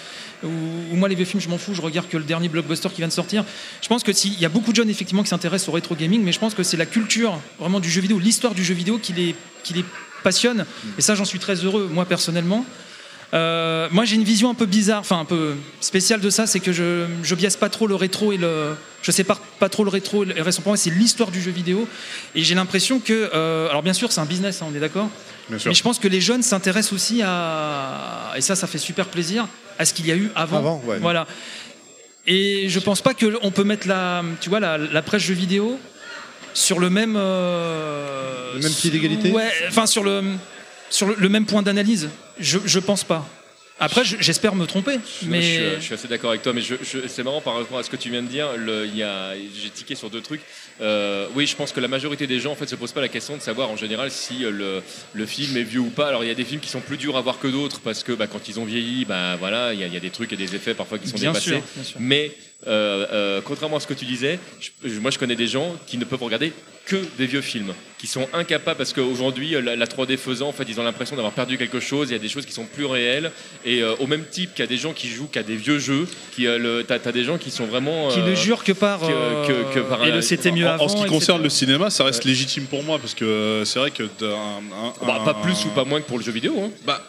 ou, 0.43 0.47
ou 0.91 0.95
moi 0.95 1.09
les 1.09 1.15
vieux 1.15 1.25
films 1.25 1.41
je 1.41 1.49
m'en 1.49 1.57
fous, 1.57 1.73
je 1.73 1.81
regarde 1.81 2.07
que 2.07 2.15
le 2.17 2.23
dernier 2.23 2.47
blockbuster 2.47 2.89
qui 2.89 2.97
vient 2.97 3.07
de 3.07 3.13
sortir. 3.13 3.43
Je 3.81 3.87
pense 3.87 4.03
que 4.03 4.13
s'il 4.13 4.39
y 4.39 4.45
a 4.45 4.49
beaucoup 4.49 4.71
de 4.71 4.75
jeunes 4.77 4.89
effectivement 4.89 5.23
qui 5.23 5.29
s'intéressent 5.29 5.69
au 5.69 5.71
rétro 5.71 5.95
gaming, 5.95 6.21
mais 6.23 6.31
je 6.31 6.39
pense 6.39 6.53
que 6.53 6.61
c'est 6.63 6.77
la 6.77 6.85
culture 6.85 7.39
vraiment 7.59 7.79
du 7.79 7.89
jeu 7.89 8.01
vidéo, 8.01 8.19
l'histoire 8.19 8.53
du 8.53 8.63
jeu 8.63 8.75
vidéo 8.75 8.97
qui 8.99 9.13
les 9.13 9.35
qui 9.63 9.73
les 9.73 9.83
passionne. 10.23 10.65
Et 10.97 11.01
ça 11.01 11.15
j'en 11.15 11.25
suis 11.25 11.39
très 11.39 11.55
heureux 11.55 11.89
moi 11.91 12.05
personnellement. 12.05 12.65
Euh, 13.33 13.89
moi 13.91 14.05
j'ai 14.05 14.15
une 14.15 14.23
vision 14.23 14.49
un 14.49 14.53
peu 14.53 14.65
bizarre, 14.65 15.01
enfin 15.01 15.19
un 15.19 15.25
peu 15.25 15.55
spéciale 15.81 16.21
de 16.21 16.29
ça, 16.29 16.47
c'est 16.47 16.61
que 16.61 16.71
je, 16.71 17.05
je 17.23 17.35
biaise 17.35 17.57
pas 17.57 17.69
trop 17.69 17.87
le 17.87 17.95
rétro 17.95 18.31
et 18.31 18.37
le. 18.37 18.75
Je 19.01 19.11
sépare 19.11 19.39
pas 19.39 19.69
trop 19.69 19.83
le 19.83 19.89
rétro 19.89 20.23
et 20.23 20.27
le 20.27 20.41
récent. 20.41 20.61
Pour 20.61 20.71
moi, 20.71 20.77
c'est 20.77 20.89
l'histoire 20.89 21.29
du 21.31 21.41
jeu 21.41 21.51
vidéo. 21.51 21.87
Et 22.35 22.43
j'ai 22.43 22.55
l'impression 22.55 22.99
que. 22.99 23.29
euh, 23.33 23.69
alors 23.69 23.83
bien 23.83 23.93
sûr, 23.93 24.11
c'est 24.11 24.21
un 24.21 24.25
business, 24.25 24.61
hein, 24.61 24.67
on 24.71 24.75
est 24.75 24.79
d'accord 24.79 25.09
Bien 25.49 25.59
sûr. 25.59 25.69
Mais 25.69 25.75
je 25.75 25.83
pense 25.83 25.99
que 25.99 26.07
les 26.07 26.19
jeunes 26.19 26.41
s'intéressent 26.41 26.93
aussi 26.93 27.21
à. 27.23 28.33
Et 28.35 28.41
ça, 28.41 28.55
ça 28.55 28.67
fait 28.67 28.77
super 28.77 29.05
plaisir, 29.07 29.47
à 29.77 29.85
ce 29.85 29.93
qu'il 29.93 30.07
y 30.07 30.11
a 30.11 30.15
eu 30.15 30.29
avant. 30.35 30.57
Avant, 30.57 30.81
ouais. 30.85 30.97
Voilà. 30.99 31.27
Et 32.25 32.67
je 32.67 32.79
pense 32.79 33.01
pas 33.01 33.13
qu'on 33.13 33.51
peut 33.51 33.63
mettre 33.63 33.87
la, 33.87 34.23
tu 34.41 34.49
vois, 34.49 34.59
la, 34.59 34.77
la 34.77 35.01
presse 35.01 35.21
jeu 35.21 35.33
vidéo 35.33 35.79
sur 36.57 36.79
le 36.79 36.89
même. 36.89 37.15
euh, 37.17 38.53
Le 38.55 38.59
même 38.59 38.73
pied 38.73 38.89
d'égalité 38.89 39.31
Ouais, 39.31 39.51
enfin 39.67 39.85
sur 39.85 40.03
le, 40.03 40.23
sur 40.89 41.07
le, 41.07 41.15
le 41.17 41.29
même 41.29 41.45
point 41.45 41.61
d'analyse. 41.61 42.09
Je, 42.39 42.57
je 42.65 42.79
pense 42.79 43.03
pas. 43.03 43.27
Après, 43.79 44.03
je- 44.03 44.17
j'espère 44.19 44.55
me 44.55 44.65
tromper, 44.65 44.97
mais. 45.27 45.39
Je, 45.41 45.47
suis, 45.47 45.75
je 45.75 45.81
suis 45.81 45.93
assez 45.93 46.07
d'accord 46.07 46.31
avec 46.31 46.41
toi, 46.41 46.51
mais 46.51 46.61
je, 46.61 46.73
je- 46.81 47.07
c'est 47.07 47.21
marrant 47.21 47.41
par 47.41 47.53
rapport 47.55 47.77
à 47.77 47.83
ce 47.83 47.91
que 47.91 47.95
tu 47.95 48.09
viens 48.09 48.23
de 48.23 48.27
dire. 48.27 48.47
le- 48.57 48.87
il 48.87 48.97
y 48.97 49.03
a- 49.03 49.35
J'ai 49.35 49.69
tiqué 49.69 49.93
sur 49.93 50.09
deux 50.09 50.21
trucs. 50.21 50.41
Euh, 50.81 51.27
oui, 51.35 51.45
je 51.45 51.55
pense 51.55 51.71
que 51.73 51.79
la 51.79 51.87
majorité 51.87 52.25
des 52.25 52.39
gens 52.39 52.53
en 52.53 52.55
fait 52.55 52.67
se 52.67 52.75
posent 52.75 52.91
pas 52.91 53.01
la 53.01 53.07
question 53.07 53.37
de 53.37 53.41
savoir 53.43 53.69
en 53.69 53.75
général 53.77 54.09
si 54.09 54.43
euh, 54.45 54.49
le, 54.49 54.81
le 55.13 55.25
film 55.27 55.55
est 55.57 55.61
vieux 55.63 55.79
ou 55.81 55.91
pas. 55.91 56.07
Alors 56.07 56.23
il 56.23 56.27
y 56.27 56.31
a 56.31 56.35
des 56.35 56.43
films 56.43 56.59
qui 56.61 56.69
sont 56.69 56.81
plus 56.81 56.97
durs 56.97 57.17
à 57.17 57.21
voir 57.21 57.37
que 57.37 57.47
d'autres 57.47 57.79
parce 57.81 58.01
que 58.03 58.13
bah, 58.13 58.25
quand 58.25 58.47
ils 58.49 58.59
ont 58.59 58.65
vieilli, 58.65 59.05
bah 59.05 59.35
voilà, 59.35 59.73
il 59.75 59.79
y, 59.79 59.83
a- 59.83 59.87
il 59.87 59.93
y 59.93 59.97
a 59.97 59.99
des 59.99 60.09
trucs 60.09 60.33
et 60.33 60.37
des 60.37 60.55
effets 60.55 60.73
parfois 60.73 60.97
qui 60.97 61.07
sont 61.07 61.17
Bien 61.17 61.29
dépassés. 61.33 61.51
sûr, 61.51 61.61
bien 61.75 61.83
sûr. 61.83 61.97
Mais 61.99 62.25
euh, 62.25 62.29
euh, 62.29 62.46
contrairement 63.45 63.77
à 63.77 63.79
ce 63.79 63.87
que 63.87 63.93
tu 63.93 64.05
disais, 64.05 64.39
je- 64.83 64.99
moi 64.99 65.11
je 65.11 65.17
connais 65.19 65.35
des 65.35 65.47
gens 65.47 65.75
qui 65.85 65.97
ne 65.97 66.05
peuvent 66.05 66.23
regarder 66.23 66.51
que 66.85 66.95
des 67.17 67.25
vieux 67.25 67.41
films, 67.41 67.73
qui 67.97 68.07
sont 68.07 68.27
incapables 68.33 68.77
parce 68.77 68.93
qu'aujourd'hui 68.93 69.51
la, 69.61 69.75
la 69.75 69.85
3D 69.87 70.15
faisant, 70.17 70.47
en 70.47 70.51
fait, 70.53 70.63
ils 70.69 70.79
ont 70.79 70.83
l'impression 70.83 71.17
d'avoir 71.17 71.33
perdu 71.33 71.57
quelque 71.57 71.81
chose. 71.81 72.09
Il 72.09 72.13
y 72.13 72.15
a 72.15 72.19
des 72.19 72.29
choses 72.29 72.45
qui 72.45 72.53
sont 72.53 72.63
plus 72.65 72.85
réelles 72.85 73.31
et 73.65 73.81
euh, 73.83 73.93
au 73.99 74.07
même 74.07 74.23
type 74.25 74.51
qu'il 74.53 74.63
y 74.63 74.67
a 74.67 74.69
des 74.69 74.77
gens 74.77 74.93
qui 74.93 75.09
jouent 75.09 75.27
qu'à 75.27 75.43
des 75.43 75.57
vieux 75.57 75.79
jeux, 75.79 76.07
qui 76.31 76.47
euh, 76.47 76.57
le- 76.57 76.83
t'as, 76.85 76.97
t'as 76.99 77.11
des 77.11 77.25
gens 77.25 77.37
qui 77.37 77.51
sont 77.51 77.65
vraiment 77.65 78.07
Qui 78.07 78.19
euh, 78.21 78.29
ne 78.29 78.35
jurent 78.35 78.63
que 78.63 78.71
par. 78.71 79.01
que- 79.01 79.47
que- 79.47 79.73
que 79.73 79.79
par 79.81 80.05
et 80.05 80.11
un- 80.11 80.15
le 80.15 80.21
c'était 80.21 80.51
mieux 80.51 80.65
en, 80.65 80.71
avant. 80.71 80.85
en 80.85 80.87
ce 80.87 80.95
qui 80.95 81.05
concerne 81.05 81.43
le 81.43 81.49
cinéma, 81.49 81.89
ça 81.89 82.05
reste 82.05 82.23
légitime 82.23 82.63
pour 82.67 82.83
moi 82.83 82.99
parce 82.99 83.13
que 83.13 83.25
euh, 83.25 83.65
c'est 83.65 83.79
vrai 83.79 83.91
que 83.91 84.03
d'un- 84.19 84.27
un- 84.31 85.05
Bah, 85.05 85.17
un- 85.21 85.25
pas 85.25 85.33
plus 85.33 85.65
ou 85.65 85.69
pas 85.69 85.83
moins 85.83 85.99
que 85.99 86.07
pour 86.07 86.17
le 86.17 86.23
jeu 86.23 86.31
vidéo. 86.31 86.53
Hein. 86.57 86.69
Bah, 86.85 87.03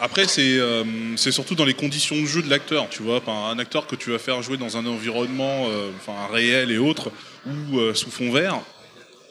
après, 0.00 0.26
c'est 0.28 0.58
euh, 0.58 0.84
c'est 1.16 1.32
surtout 1.32 1.54
dans 1.54 1.64
les 1.64 1.74
conditions 1.74 2.16
de 2.20 2.26
jeu 2.26 2.42
de 2.42 2.50
l'acteur, 2.50 2.88
tu 2.90 3.02
vois. 3.02 3.18
Enfin, 3.18 3.50
un 3.50 3.58
acteur 3.58 3.86
que 3.86 3.96
tu 3.96 4.10
vas 4.10 4.18
faire 4.18 4.42
jouer 4.42 4.56
dans 4.56 4.76
un 4.76 4.86
environnement 4.86 5.66
euh, 5.68 5.90
enfin, 6.00 6.32
réel 6.32 6.70
et 6.70 6.78
autre, 6.78 7.10
ou 7.46 7.78
euh, 7.78 7.94
sous 7.94 8.10
fond 8.10 8.30
vert, 8.30 8.60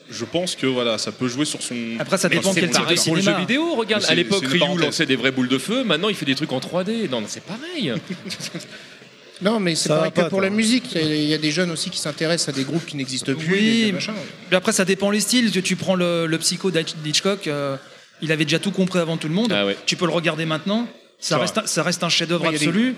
je 0.10 0.26
pense 0.26 0.56
que 0.56 0.66
voilà, 0.68 0.98
ça 0.98 1.12
peut 1.12 1.28
jouer 1.28 1.46
sur 1.46 1.62
son. 1.62 1.76
Après, 2.00 2.18
ça 2.18 2.30
dépend 2.30 2.54
quel 2.54 2.66
type 2.66 2.74
de 2.74 2.78
pareil 2.80 2.98
pour 3.04 3.16
le 3.16 3.22
cinéma. 3.22 3.38
jeu 3.40 3.42
vidéo. 3.46 3.76
Regarde, 3.76 4.06
à 4.08 4.16
l'époque, 4.16 4.46
Ryu 4.46 4.60
lançait 4.78 5.06
des 5.06 5.16
vraies 5.16 5.32
boules 5.32 5.50
de 5.50 5.58
feu. 5.58 5.84
Maintenant, 5.84 6.10
il 6.10 6.16
fait 6.16 6.26
des 6.26 6.36
trucs 6.36 6.52
en 6.54 6.60
3D. 6.60 7.10
Non, 7.10 7.24
c'est 7.28 7.44
pareil. 7.44 7.94
Non, 9.42 9.60
mais 9.60 9.76
c'est 9.76 9.90
pareil 9.90 10.12
que 10.12 10.30
pour 10.30 10.42
la 10.42 10.50
musique. 10.50 10.94
Il 10.96 11.02
y 11.02 11.04
a- 11.12 11.16
il 11.16 11.24
y, 11.26 11.34
a 11.34 11.38
des 11.38 11.52
jeunes 11.52 11.70
aussi 11.70 11.92
qui 11.92 12.00
s'intéressent 12.00 12.50
à 12.50 12.58
des 12.58 12.64
groupes 12.64 12.86
qui 12.88 12.98
n'existent 12.98 13.36
plus. 13.36 13.54
Oui, 13.54 13.86
des 13.92 13.98
mais 14.50 14.58
après 14.58 14.72
ça 14.72 14.84
dépend 14.84 15.12
les 15.12 15.20
styles. 15.20 15.52
Tu, 15.52 15.62
tu 15.62 15.76
prends 15.76 15.94
le, 15.94 16.26
le 16.26 16.38
psycho 16.40 16.72
d'Hitch- 16.72 16.96
d'Hitchcock, 17.04 17.46
euh, 17.48 17.78
il 18.22 18.32
avait 18.32 18.46
déjà 18.46 18.60
tout 18.60 18.72
compris 18.72 19.00
avant 19.00 19.18
tout 19.18 19.28
le 19.28 19.34
monde. 19.34 19.54
Ah 19.56 19.66
ouais. 19.66 19.78
Tu 19.86 19.96
peux 19.96 20.06
le 20.06 20.12
regarder 20.14 20.46
maintenant. 20.46 20.88
Ça 21.20 21.40
reste, 21.40 21.58
un, 21.58 21.66
ça 21.66 21.82
reste 21.82 22.04
un 22.04 22.10
chef-d'œuvre 22.10 22.44
Ouais, 22.46 22.52
des- 22.52 22.58
absolu. 22.58 22.94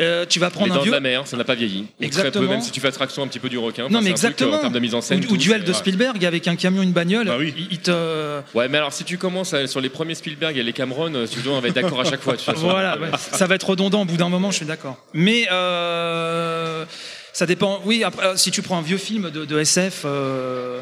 Euh, 0.00 0.24
tu 0.26 0.38
vas 0.40 0.46
Les 0.46 0.52
prendre 0.52 0.72
un 0.72 0.76
dents 0.76 0.80
de 0.80 0.84
vieux. 0.84 0.92
la 0.92 1.00
mer, 1.00 1.26
ça 1.26 1.36
n'a 1.36 1.44
pas 1.44 1.54
vieilli. 1.54 1.84
Très 1.98 2.06
Exactement. 2.06 2.46
peu, 2.46 2.50
même 2.52 2.62
si 2.62 2.70
tu 2.70 2.80
fais 2.80 2.86
abstraction 2.88 3.22
un 3.22 3.26
petit 3.26 3.38
peu 3.38 3.50
du 3.50 3.58
requin. 3.58 3.82
Non, 3.84 3.88
mais 3.88 3.96
truc, 3.98 4.06
euh, 4.06 4.10
exactement. 4.12 4.56
En 4.56 4.60
termes 4.60 4.72
de 4.72 4.78
mise 4.78 4.94
en 4.94 5.02
scène. 5.02 5.18
ou, 5.18 5.22
tout, 5.26 5.34
ou 5.34 5.36
duel 5.36 5.62
de. 5.62 5.72
Spielberg 5.74 6.24
avec 6.24 6.48
un 6.48 6.56
camion, 6.56 6.80
une 6.82 6.92
bagnole. 6.92 7.26
Bah 7.26 7.36
oui. 7.38 7.52
il, 7.56 7.66
il 7.70 7.78
te. 7.80 8.40
Ouais, 8.54 8.68
mais 8.70 8.78
alors 8.78 8.94
si 8.94 9.04
tu 9.04 9.18
commences 9.18 9.52
à- 9.52 9.66
sur 9.66 9.82
les 9.82 9.90
premiers 9.90 10.14
Spielberg 10.14 10.56
et 10.56 10.62
les 10.62 10.72
Cameron, 10.72 11.14
euh, 11.14 11.26
tu 11.30 11.40
dois 11.40 11.58
être 11.58 11.74
d'accord 11.74 12.00
à 12.00 12.04
chaque 12.04 12.22
fois. 12.22 12.34
Voilà, 12.56 12.98
ouais, 12.98 13.08
ça 13.18 13.46
va 13.46 13.54
être 13.56 13.68
redondant 13.68 14.02
au 14.02 14.04
bout 14.06 14.16
d'un 14.16 14.30
moment, 14.30 14.50
je 14.50 14.56
suis 14.56 14.66
d'accord. 14.66 14.96
Mais 15.12 15.46
euh, 15.52 16.84
ça 17.34 17.44
dépend. 17.44 17.80
Oui, 17.84 18.04
après, 18.04 18.36
si 18.38 18.50
tu 18.50 18.62
prends 18.62 18.78
un 18.78 18.82
vieux 18.82 18.96
film 18.98 19.30
de, 19.30 19.44
de 19.44 19.58
SF 19.58 20.02
euh, 20.06 20.80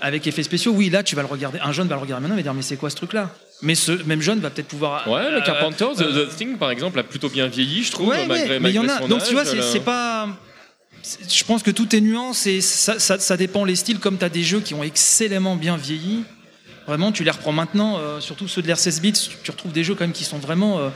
avec 0.00 0.26
effets 0.26 0.42
spéciaux, 0.42 0.72
oui, 0.72 0.90
là, 0.90 1.02
tu 1.02 1.16
vas 1.16 1.22
le 1.22 1.28
regarder. 1.28 1.58
Un 1.62 1.72
jeune 1.72 1.88
va 1.88 1.94
le 1.96 2.00
regarder 2.02 2.22
maintenant 2.22 2.36
et 2.36 2.40
va 2.40 2.42
dire 2.42 2.54
mais 2.54 2.62
c'est 2.62 2.76
quoi 2.76 2.90
ce 2.90 2.96
truc-là? 2.96 3.30
Mais 3.62 3.74
ce 3.74 3.92
même 4.04 4.20
jeune 4.20 4.40
va 4.40 4.50
peut-être 4.50 4.68
pouvoir. 4.68 5.08
Ouais, 5.08 5.30
le 5.30 5.38
euh, 5.38 5.40
Carpenter, 5.40 5.86
The, 5.96 6.00
euh, 6.02 6.26
The 6.26 6.36
Thing 6.36 6.58
par 6.58 6.70
exemple, 6.70 6.98
a 6.98 7.02
plutôt 7.02 7.28
bien 7.30 7.46
vieilli, 7.46 7.82
je 7.84 7.90
trouve, 7.92 8.08
Ouais, 8.08 8.18
ouais, 8.18 8.26
malgré, 8.26 8.60
mais 8.60 8.70
il 8.70 8.74
y 8.74 8.78
en 8.78 8.88
a. 8.88 8.98
son 8.98 9.08
Donc 9.08 9.24
tu 9.24 9.32
vois, 9.32 9.44
c'est 9.44 9.80
pas. 9.80 10.28
Je 11.28 11.44
pense 11.44 11.62
que 11.62 11.70
tout 11.70 11.94
est 11.94 12.00
nuance 12.00 12.46
et 12.46 12.60
ça, 12.60 12.98
ça, 12.98 13.18
ça 13.18 13.36
dépend 13.36 13.64
les 13.64 13.76
styles. 13.76 14.00
Comme 14.00 14.18
tu 14.18 14.24
as 14.24 14.28
des 14.28 14.42
jeux 14.42 14.60
qui 14.60 14.74
ont 14.74 14.82
excellemment 14.82 15.54
bien 15.56 15.76
vieilli, 15.76 16.24
vraiment, 16.86 17.12
tu 17.12 17.22
les 17.24 17.30
reprends 17.30 17.52
maintenant, 17.52 17.98
euh, 17.98 18.20
surtout 18.20 18.48
ceux 18.48 18.60
de 18.60 18.66
l'ère 18.66 18.78
16 18.78 19.00
bits, 19.00 19.12
tu, 19.12 19.36
tu 19.42 19.50
retrouves 19.52 19.72
des 19.72 19.84
jeux 19.84 19.94
quand 19.94 20.04
même 20.04 20.12
qui 20.12 20.24
sont 20.24 20.38
vraiment, 20.38 20.78
euh, 20.80 20.88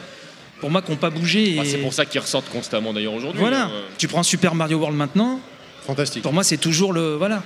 pour 0.59 0.69
moi, 0.71 0.83
qui 0.83 0.91
n'ont 0.91 0.97
pas 0.97 1.11
bougé. 1.11 1.55
Et... 1.55 1.59
Ah, 1.61 1.65
c'est 1.65 1.79
pour 1.79 1.95
ça 1.95 2.05
qu'ils 2.07 2.21
ressortent 2.21 2.51
constamment 2.51 2.93
d'ailleurs 2.93 3.15
aujourd'hui. 3.15 3.41
Voilà. 3.41 3.67
hein. 3.67 3.71
Tu 3.99 4.09
prends 4.09 4.25
Super 4.25 4.55
Mario 4.55 4.79
World 4.79 4.97
maintenant, 4.97 5.41
Fantastique. 5.87 6.23
Pour 6.23 6.33
moi, 6.33 6.45
c'est 6.45 6.59
toujours 6.59 6.93
le 6.93 7.15
voilà. 7.15 7.43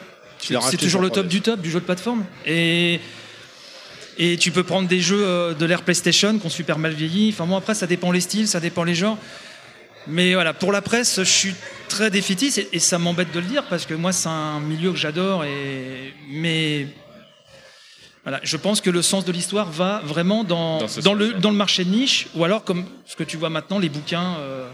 C'est 0.70 0.76
toujours 0.76 1.00
le 1.00 1.10
top 1.10 1.26
3DS. 1.26 1.28
du 1.28 1.40
top 1.40 1.60
du 1.60 1.70
jeu 1.70 1.80
de 1.80 1.84
plateforme. 1.84 2.24
Et 2.46 3.00
et 4.16 4.36
tu 4.36 4.52
peux 4.52 4.62
prendre 4.62 4.88
des 4.88 5.00
jeux 5.00 5.24
euh, 5.24 5.54
de 5.54 5.66
l'ère 5.66 5.82
PlayStation 5.82 6.38
qui 6.38 6.46
ont 6.46 6.50
super 6.50 6.78
mal 6.78 6.92
vieilli. 6.92 7.30
Enfin 7.32 7.46
bon, 7.46 7.56
après, 7.56 7.74
ça 7.74 7.86
dépend 7.86 8.12
les 8.12 8.20
styles, 8.20 8.46
ça 8.46 8.60
dépend 8.60 8.84
les 8.84 8.94
genres. 8.94 9.18
Mais 10.06 10.34
voilà, 10.34 10.52
pour 10.52 10.70
la 10.70 10.82
presse, 10.82 11.16
je 11.18 11.24
suis 11.24 11.54
très 11.88 12.10
défaitiste 12.10 12.58
et, 12.58 12.68
et 12.72 12.78
ça 12.78 12.98
m'embête 12.98 13.32
de 13.32 13.40
le 13.40 13.46
dire 13.46 13.64
parce 13.68 13.86
que 13.86 13.94
moi, 13.94 14.12
c'est 14.12 14.28
un 14.28 14.60
milieu 14.60 14.92
que 14.92 14.98
j'adore. 14.98 15.44
Et 15.44 16.14
mais 16.30 16.86
voilà, 18.22 18.40
je 18.42 18.56
pense 18.56 18.80
que 18.80 18.90
le 18.90 19.02
sens 19.02 19.24
de 19.24 19.32
l'histoire 19.32 19.70
va 19.70 20.00
vraiment 20.04 20.44
dans, 20.44 20.78
Dans 20.78 20.88
ce 20.88 21.00
dans 21.00 21.14
le, 21.14 21.34
dans 21.34 21.50
le 21.50 21.56
marché 21.56 21.84
de 21.84 21.90
niche 21.90 22.26
ou 22.34 22.44
alors 22.44 22.64
comme 22.64 22.84
ce 23.06 23.16
que 23.16 23.24
tu 23.24 23.36
vois 23.36 23.50
maintenant, 23.50 23.78
les 23.78 23.88
bouquins 23.88 24.36
euh, 24.38 24.68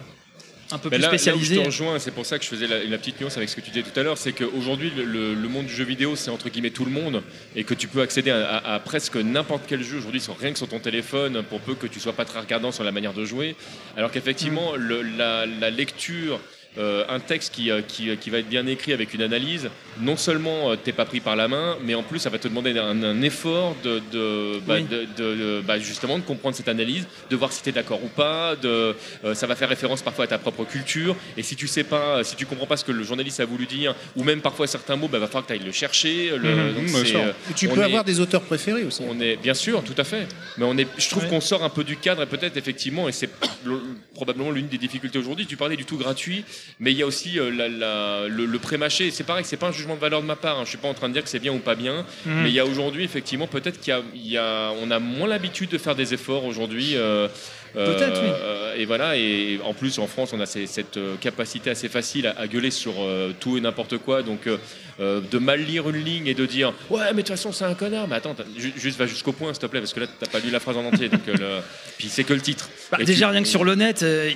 un 0.72 0.78
peu 0.78 0.88
Mais 0.90 0.96
plus 0.96 1.02
là, 1.02 1.10
là 1.30 1.36
où 1.36 1.40
je 1.40 1.54
te 1.54 1.66
rejoins, 1.66 1.98
c'est 1.98 2.10
pour 2.10 2.26
ça 2.26 2.38
que 2.38 2.44
je 2.44 2.48
faisais 2.50 2.66
la, 2.66 2.82
la 2.84 2.98
petite 2.98 3.20
nuance 3.20 3.36
avec 3.36 3.48
ce 3.48 3.56
que 3.56 3.60
tu 3.60 3.70
disais 3.70 3.82
tout 3.82 3.98
à 3.98 4.02
l'heure, 4.02 4.18
c'est 4.18 4.32
qu'aujourd'hui, 4.32 4.90
le, 4.96 5.04
le- 5.04 5.34
le 5.34 5.48
monde 5.48 5.66
du 5.66 5.74
jeu 5.74 5.84
vidéo, 5.84 6.16
c'est 6.16 6.30
entre 6.30 6.48
guillemets 6.48 6.70
tout 6.70 6.84
le 6.84 6.90
monde, 6.90 7.22
et 7.56 7.64
que 7.64 7.74
tu 7.74 7.88
peux 7.88 8.00
accéder 8.02 8.30
à, 8.30 8.46
à- 8.58 8.74
à 8.74 8.78
presque 8.80 9.16
n'importe 9.16 9.64
quel 9.66 9.82
jeu 9.82 9.98
aujourd'hui, 9.98 10.20
sur, 10.20 10.36
rien 10.38 10.52
que 10.52 10.58
sur 10.58 10.68
ton 10.68 10.78
téléphone, 10.80 11.42
pour 11.48 11.60
peu 11.60 11.74
que 11.74 11.86
tu 11.86 12.00
sois 12.00 12.12
pas 12.12 12.24
très 12.24 12.40
regardant 12.40 12.72
sur 12.72 12.84
la 12.84 12.92
manière 12.92 13.12
de 13.14 13.24
jouer. 13.24 13.56
Alors 13.96 14.10
qu'effectivement, 14.10 14.76
le- 14.76 15.02
la, 15.02 15.46
la 15.46 15.70
lecture, 15.70 16.40
euh, 16.78 17.04
un 17.08 17.18
texte 17.18 17.52
qui, 17.54 17.70
euh, 17.70 17.82
qui, 17.82 18.16
qui 18.16 18.30
va 18.30 18.38
être 18.38 18.48
bien 18.48 18.66
écrit 18.66 18.92
avec 18.92 19.12
une 19.14 19.22
analyse, 19.22 19.68
non 20.00 20.16
seulement 20.16 20.70
euh, 20.70 20.76
t'es 20.76 20.92
pas 20.92 21.04
pris 21.04 21.20
par 21.20 21.34
la 21.34 21.48
main, 21.48 21.76
mais 21.84 21.94
en 21.94 22.02
plus 22.04 22.20
ça 22.20 22.30
va 22.30 22.38
te 22.38 22.46
demander 22.46 22.78
un, 22.78 23.02
un 23.02 23.22
effort 23.22 23.74
de, 23.82 24.00
de, 24.12 24.60
bah, 24.66 24.74
Oui. 24.76 24.84
de- 24.84 25.06
de- 25.16 25.34
de- 25.34 25.60
bah, 25.66 25.78
justement 25.80 26.16
de 26.18 26.22
comprendre 26.22 26.54
cette 26.54 26.68
analyse, 26.68 27.06
de 27.28 27.36
voir 27.36 27.52
si 27.52 27.62
tu 27.62 27.70
es 27.70 27.72
d'accord 27.72 28.02
ou 28.04 28.08
pas, 28.08 28.54
de, 28.56 28.94
euh, 29.24 29.34
ça 29.34 29.46
va 29.48 29.56
faire 29.56 29.68
référence 29.68 30.00
parfois 30.02 30.24
à 30.26 30.28
ta 30.28 30.38
propre 30.38 30.64
culture, 30.64 31.16
et 31.36 31.42
si 31.42 31.56
tu 31.56 31.66
sais 31.66 31.84
pas, 31.84 32.22
si 32.22 32.36
tu 32.36 32.46
comprends 32.46 32.66
pas 32.66 32.76
ce 32.76 32.84
que 32.84 32.92
le 32.92 33.02
journaliste 33.02 33.40
a 33.40 33.44
voulu 33.44 33.66
dire, 33.66 33.94
ou 34.16 34.22
même 34.22 34.40
parfois 34.40 34.66
certains 34.68 34.96
mots, 34.96 35.08
bah, 35.08 35.18
va 35.18 35.26
falloir 35.26 35.42
que 35.46 35.52
tu 35.52 35.58
ailles 35.58 35.66
le 35.66 35.72
chercher. 35.72 36.30
Le, 36.36 36.54
Mhm. 36.54 36.74
donc 36.74 36.84
euh, 37.16 37.32
tu 37.56 37.68
peux 37.68 37.80
est- 37.80 37.84
avoir 37.84 38.04
des 38.04 38.20
auteurs 38.20 38.42
préférés 38.42 38.84
aussi. 38.84 39.02
on 39.08 39.20
est 39.20 39.36
bien 39.36 39.54
sûr, 39.54 39.82
tout 39.82 39.94
à 39.96 40.04
fait. 40.04 40.26
Mais 40.56 40.64
on 40.64 40.76
est, 40.78 40.86
je 40.98 41.08
trouve 41.10 41.24
Ouais. 41.24 41.28
qu'on 41.30 41.40
sort 41.40 41.64
un 41.64 41.68
peu 41.68 41.82
du 41.84 41.96
cadre 41.96 42.22
et 42.22 42.26
peut-être 42.26 42.56
effectivement, 42.56 43.08
et 43.08 43.12
c'est 43.12 43.28
le- 43.64 43.80
probablement 44.14 44.50
l'une 44.52 44.68
des 44.68 44.78
difficultés 44.78 45.18
aujourd'hui. 45.18 45.46
Tu 45.46 45.56
parlais 45.56 45.76
du 45.76 45.84
tout 45.84 45.96
gratuit, 45.96 46.44
mais 46.78 46.92
il 46.92 46.98
y 46.98 47.02
a 47.02 47.06
aussi 47.06 47.38
euh, 47.38 47.50
la- 47.50 47.68
la- 47.68 48.28
le, 48.28 48.46
le 48.46 48.58
pré-mâché. 48.58 49.10
C'est 49.10 49.24
pareil, 49.24 49.44
c'est 49.44 49.56
pas 49.56 49.68
un 49.68 49.72
jugement 49.72 49.94
de 49.96 50.00
valeur 50.00 50.20
de 50.22 50.26
ma 50.26 50.36
part. 50.36 50.58
hein. 50.58 50.62
Je 50.64 50.70
suis 50.70 50.78
pas 50.78 50.88
en 50.88 50.94
train 50.94 51.08
de 51.08 51.14
dire 51.14 51.22
que 51.22 51.28
c'est 51.28 51.38
bien 51.38 51.52
ou 51.52 51.58
pas 51.58 51.74
bien, 51.74 52.04
Mhm. 52.26 52.42
mais 52.42 52.48
il 52.50 52.54
y 52.54 52.60
a 52.60 52.66
aujourd'hui 52.66 53.04
effectivement 53.04 53.46
peut-être 53.46 53.80
y 53.86 53.92
a, 53.92 54.02
a- 54.38 54.72
on 54.82 54.90
a 54.90 54.98
moins 54.98 55.28
l'habitude 55.28 55.70
de 55.70 55.78
faire 55.78 55.94
des 55.94 56.14
efforts 56.14 56.44
aujourd'hui. 56.44 56.92
euh, 56.96 57.28
Peut-être, 57.74 58.20
oui. 58.22 58.28
euh, 58.42 58.74
et 58.76 58.84
voilà, 58.84 59.16
et 59.16 59.60
en 59.64 59.74
plus 59.74 59.98
en 59.98 60.06
France, 60.06 60.30
on 60.32 60.40
a 60.40 60.46
ces- 60.46 60.66
cette 60.66 60.96
euh, 60.96 61.14
capacité 61.20 61.70
assez 61.70 61.88
facile 61.88 62.26
à, 62.26 62.34
à 62.38 62.46
gueuler 62.48 62.70
sur 62.70 62.94
euh, 62.98 63.32
tout 63.38 63.56
et 63.56 63.60
n'importe 63.60 63.98
quoi. 63.98 64.22
Donc 64.22 64.46
euh, 64.46 64.56
euh, 64.98 65.20
de 65.30 65.38
mal 65.38 65.62
lire 65.64 65.88
une 65.88 66.02
ligne 66.04 66.26
et 66.26 66.34
de 66.34 66.46
dire 66.46 66.72
ouais, 66.90 67.00
mais 67.14 67.22
de 67.22 67.28
toute 67.28 67.28
façon 67.28 67.52
c'est 67.52 67.64
un 67.64 67.74
connard. 67.74 68.08
Mais 68.08 68.16
attends, 68.16 68.34
juste 68.76 68.98
va 68.98 69.06
jusqu'au 69.06 69.32
point, 69.32 69.52
s'il 69.54 69.60
te 69.62 69.66
plaît, 69.66 69.80
parce 69.80 69.92
que 69.92 70.00
là 70.00 70.06
t'as 70.18 70.26
pas 70.26 70.40
lu 70.40 70.50
la 70.50 70.58
phrase 70.60 70.76
en 70.76 70.84
entier. 70.84 71.08
donc, 71.08 71.26
euh, 71.28 71.36
le- 71.36 71.60
Puis 71.98 72.08
c'est 72.08 72.24
que 72.24 72.32
le 72.34 72.40
titre. 72.40 72.68
Bah, 72.90 72.98
déjà 73.04 73.26
tu- 73.26 73.32
rien 73.32 73.42
que 73.42 73.48
sur 73.48 73.62
le 73.64 73.74
net, 73.76 74.02
euh, 74.02 74.30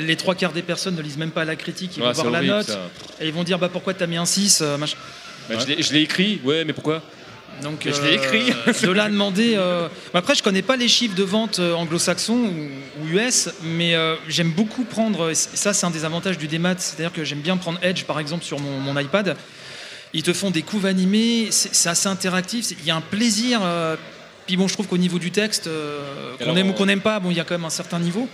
les 0.00 0.16
trois 0.16 0.34
quarts 0.34 0.52
des 0.52 0.62
personnes 0.62 0.94
ne 0.96 1.02
lisent 1.02 1.18
même 1.18 1.30
pas 1.32 1.44
la 1.44 1.56
critique, 1.56 1.96
ils 1.96 2.02
vont 2.02 2.14
c'est 2.14 2.22
voir 2.22 2.32
la 2.32 2.42
note 2.42 2.66
ça. 2.66 2.88
et 3.20 3.26
ils 3.28 3.32
vont 3.34 3.44
dire 3.44 3.58
bah 3.58 3.68
pourquoi 3.70 3.92
t'as 3.94 4.06
mis 4.06 4.16
un 4.16 4.24
6 4.26 4.60
euh, 4.62 4.76
machin? 4.78 4.96
Bah, 5.48 5.56
je 5.60 5.66
l'ai- 5.66 5.82
je 5.82 5.92
l'ai 5.92 6.00
écrit, 6.00 6.40
ouais, 6.44 6.64
mais 6.64 6.72
pourquoi? 6.72 7.02
Donc 7.62 7.82
Mais 7.84 7.92
je 7.92 8.02
l'ai 8.02 8.14
écrit. 8.14 8.52
de 8.86 8.90
là 8.90 9.08
demander. 9.08 9.54
euh, 9.56 9.88
Après, 10.14 10.34
je 10.34 10.42
connais 10.42 10.62
pas 10.62 10.76
les 10.76 10.88
chiffres 10.88 11.14
de 11.14 11.22
vente 11.24 11.58
euh, 11.58 11.74
anglo-saxons 11.74 12.52
ou, 13.02 13.06
US, 13.08 13.48
mais 13.62 13.94
euh, 13.94 14.14
j'aime 14.28 14.50
beaucoup 14.50 14.84
prendre. 14.84 15.32
Ça, 15.34 15.72
c'est 15.74 15.86
un 15.86 15.90
des 15.90 16.04
avantages 16.04 16.38
du 16.38 16.46
démat, 16.48 16.76
c'est-à-dire 16.78 17.12
que 17.12 17.24
j'aime 17.24 17.40
bien 17.40 17.56
prendre 17.56 17.78
Edge, 17.82 18.04
par 18.04 18.20
exemple, 18.20 18.44
sur 18.44 18.58
mon, 18.60 18.78
mon 18.80 18.98
iPad. 18.98 19.36
Ils 20.14 20.22
te 20.22 20.32
font 20.32 20.50
des 20.50 20.62
couves 20.62 20.86
animés, 20.86 21.48
c'est 21.50 21.88
assez 21.88 22.08
interactif. 22.08 22.70
Il 22.80 22.86
y 22.86 22.90
a 22.90 22.96
un 22.96 23.00
plaisir. 23.02 23.60
euh, 23.62 23.96
puis 24.46 24.56
bon, 24.56 24.66
je 24.66 24.72
trouve 24.72 24.86
qu'au 24.86 24.96
niveau 24.96 25.18
du 25.18 25.30
texte, 25.30 25.66
euh, 25.66 26.00
qu'on 26.42 26.56
aime 26.56 26.70
ou 26.70 26.72
qu'on 26.72 26.86
n'aime 26.86 27.02
pas, 27.02 27.20
bon, 27.20 27.30
il 27.30 27.36
y 27.36 27.40
a 27.40 27.44
quand 27.44 27.54
même 27.54 27.66
un 27.66 27.70
certain 27.70 27.98
niveau. 27.98 28.26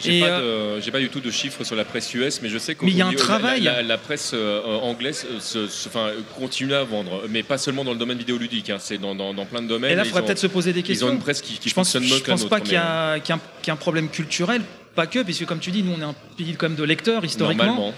J'ai 0.00 0.20
pas, 0.20 0.26
euh, 0.40 0.80
pas 0.90 0.98
du 0.98 1.08
tout 1.08 1.20
de 1.20 1.30
chiffres 1.30 1.62
sur 1.64 1.76
la 1.76 1.84
presse 1.84 2.12
US, 2.14 2.40
mais 2.42 2.48
je 2.48 2.58
sais 2.58 2.74
niveau- 3.10 3.18
la-. 3.64 3.74
La, 3.76 3.82
la 3.82 3.98
presse 3.98 4.32
euh, 4.34 4.60
anglaise 4.82 5.24
euh, 5.30 5.38
se- 5.40 5.68
se- 5.68 5.88
enfin, 5.88 6.10
continue 6.36 6.74
à 6.74 6.82
vendre, 6.82 7.22
mais 7.28 7.42
pas 7.42 7.58
seulement 7.58 7.84
dans 7.84 7.92
le 7.92 7.98
domaine 7.98 8.18
vidéoludique, 8.18 8.70
hein, 8.70 8.78
c'est 8.80 8.98
dans, 8.98 9.14
dans- 9.14 9.32
dans 9.34 9.44
plein 9.46 9.62
de 9.62 9.68
domaines. 9.68 9.92
Et 9.92 9.94
là, 9.94 10.02
il 10.04 10.08
faudrait 10.08 10.24
peut-être 10.26 10.38
se 10.40 10.46
poser 10.48 10.72
des 10.72 10.82
questions. 10.82 11.06
Ils 11.06 11.10
ont 11.10 11.14
une 11.14 11.20
presse 11.20 11.40
qui, 11.42 11.58
qui 11.58 11.68
je 11.68 11.74
pense, 11.74 11.86
fonctionne 11.92 12.04
je 12.04 12.14
mieux 12.14 12.20
que 12.20 12.28
la 12.30 12.34
pense 12.36 12.44
pas 12.48 12.60
qu'il 12.60 12.72
y, 12.72 12.76
a 12.76 13.20
qu'il 13.20 13.28
y 13.28 13.32
a 13.32 13.36
un- 13.36 13.40
qu'il 13.62 13.68
y 13.68 13.70
a 13.70 13.74
un 13.74 13.76
problème 13.76 14.08
culturel, 14.08 14.62
pas 14.96 15.06
que, 15.06 15.22
puisque 15.22 15.46
comme 15.46 15.60
tu 15.60 15.70
dis, 15.70 15.82
nous 15.84 15.92
on 15.96 16.00
est 16.00 16.04
un 16.04 16.14
pays 16.36 16.54
quand 16.58 16.68
même 16.68 16.76
de 16.78 16.84
lecteurs 16.84 17.24
historiquement. 17.24 17.64
Normalement. 17.64 17.94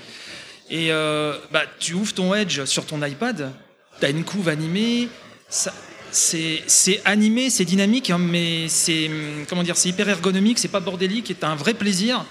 Et 0.68 0.92
euh, 0.92 1.34
bah, 1.52 1.62
tu 1.78 1.94
ouvres 1.94 2.12
ton 2.12 2.34
Edge 2.34 2.64
sur 2.64 2.84
ton 2.84 3.02
iPad, 3.04 3.52
t'as 4.00 4.10
une 4.10 4.24
couve 4.24 4.48
animée, 4.48 5.08
ça- 5.48 5.72
c'est 6.10 6.62
c'est 6.66 7.00
animé, 7.04 7.50
c'est 7.50 7.64
dynamique, 7.64 8.10
hein, 8.10 8.18
mais 8.18 8.68
c'est 8.68 9.08
hum, 9.08 9.44
comment 9.48 9.62
dire, 9.62 9.76
c'est 9.76 9.88
hyper 9.88 10.08
ergonomique, 10.08 10.58
c'est 10.58 10.68
pas 10.68 10.80
bordélique, 10.80 11.30
et 11.30 11.34
t'as 11.34 11.48
un 11.48 11.56
vrai 11.56 11.74
plaisir 11.74 12.24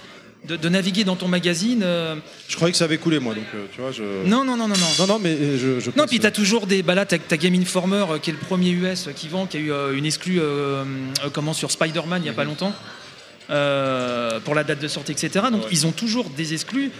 de, 0.47 0.55
de 0.55 0.69
naviguer 0.69 1.03
dans 1.03 1.15
ton 1.15 1.27
magazine. 1.27 1.81
euh. 1.83 2.15
Je 2.47 2.55
croyais 2.55 2.71
que 2.71 2.77
ça 2.77 2.85
avait 2.85 2.97
coulé, 2.99 3.19
moi, 3.19 3.33
donc 3.33 3.45
euh, 3.55 3.65
tu 3.73 3.81
vois, 3.81 3.91
je. 3.91 4.03
Non, 4.25 4.43
non, 4.43 4.57
non, 4.57 4.67
non, 4.67 4.75
non. 4.75 4.87
Non, 4.99 5.07
non, 5.07 5.19
mais 5.19 5.29
euh, 5.31 5.57
je. 5.57 5.79
je 5.79 5.89
Non, 5.91 6.03
pense, 6.03 6.09
puis 6.09 6.19
t'as 6.19 6.31
toujours 6.31 6.67
des. 6.67 6.83
Bah 6.83 6.95
là, 6.95 7.05
t'as 7.05 7.37
Game 7.37 7.55
Informer, 7.55 8.05
euh, 8.11 8.17
qui 8.19 8.29
est 8.29 8.33
le 8.33 8.39
premier 8.39 8.69
US 8.71 9.09
qui 9.15 9.27
vend, 9.27 9.45
qui 9.47 9.57
a 9.57 9.59
eu 9.59 9.71
une 9.97 10.05
exclue 10.05 10.39
comment, 11.33 11.53
sur 11.53 11.71
Spider-Man 11.71 12.21
il 12.23 12.27
y 12.27 12.29
a 12.29 12.33
pas 12.33 12.43
Mhm. 12.43 12.49
longtemps, 12.49 12.73
pour 14.45 14.55
la 14.55 14.63
date 14.63 14.79
de 14.81 14.87
sortie, 14.87 15.11
etc. 15.11 15.45
Donc 15.51 15.63
ils 15.71 15.85
ont 15.85 15.91
toujours 15.91 16.29
des 16.29 16.53
exclus. 16.53 16.91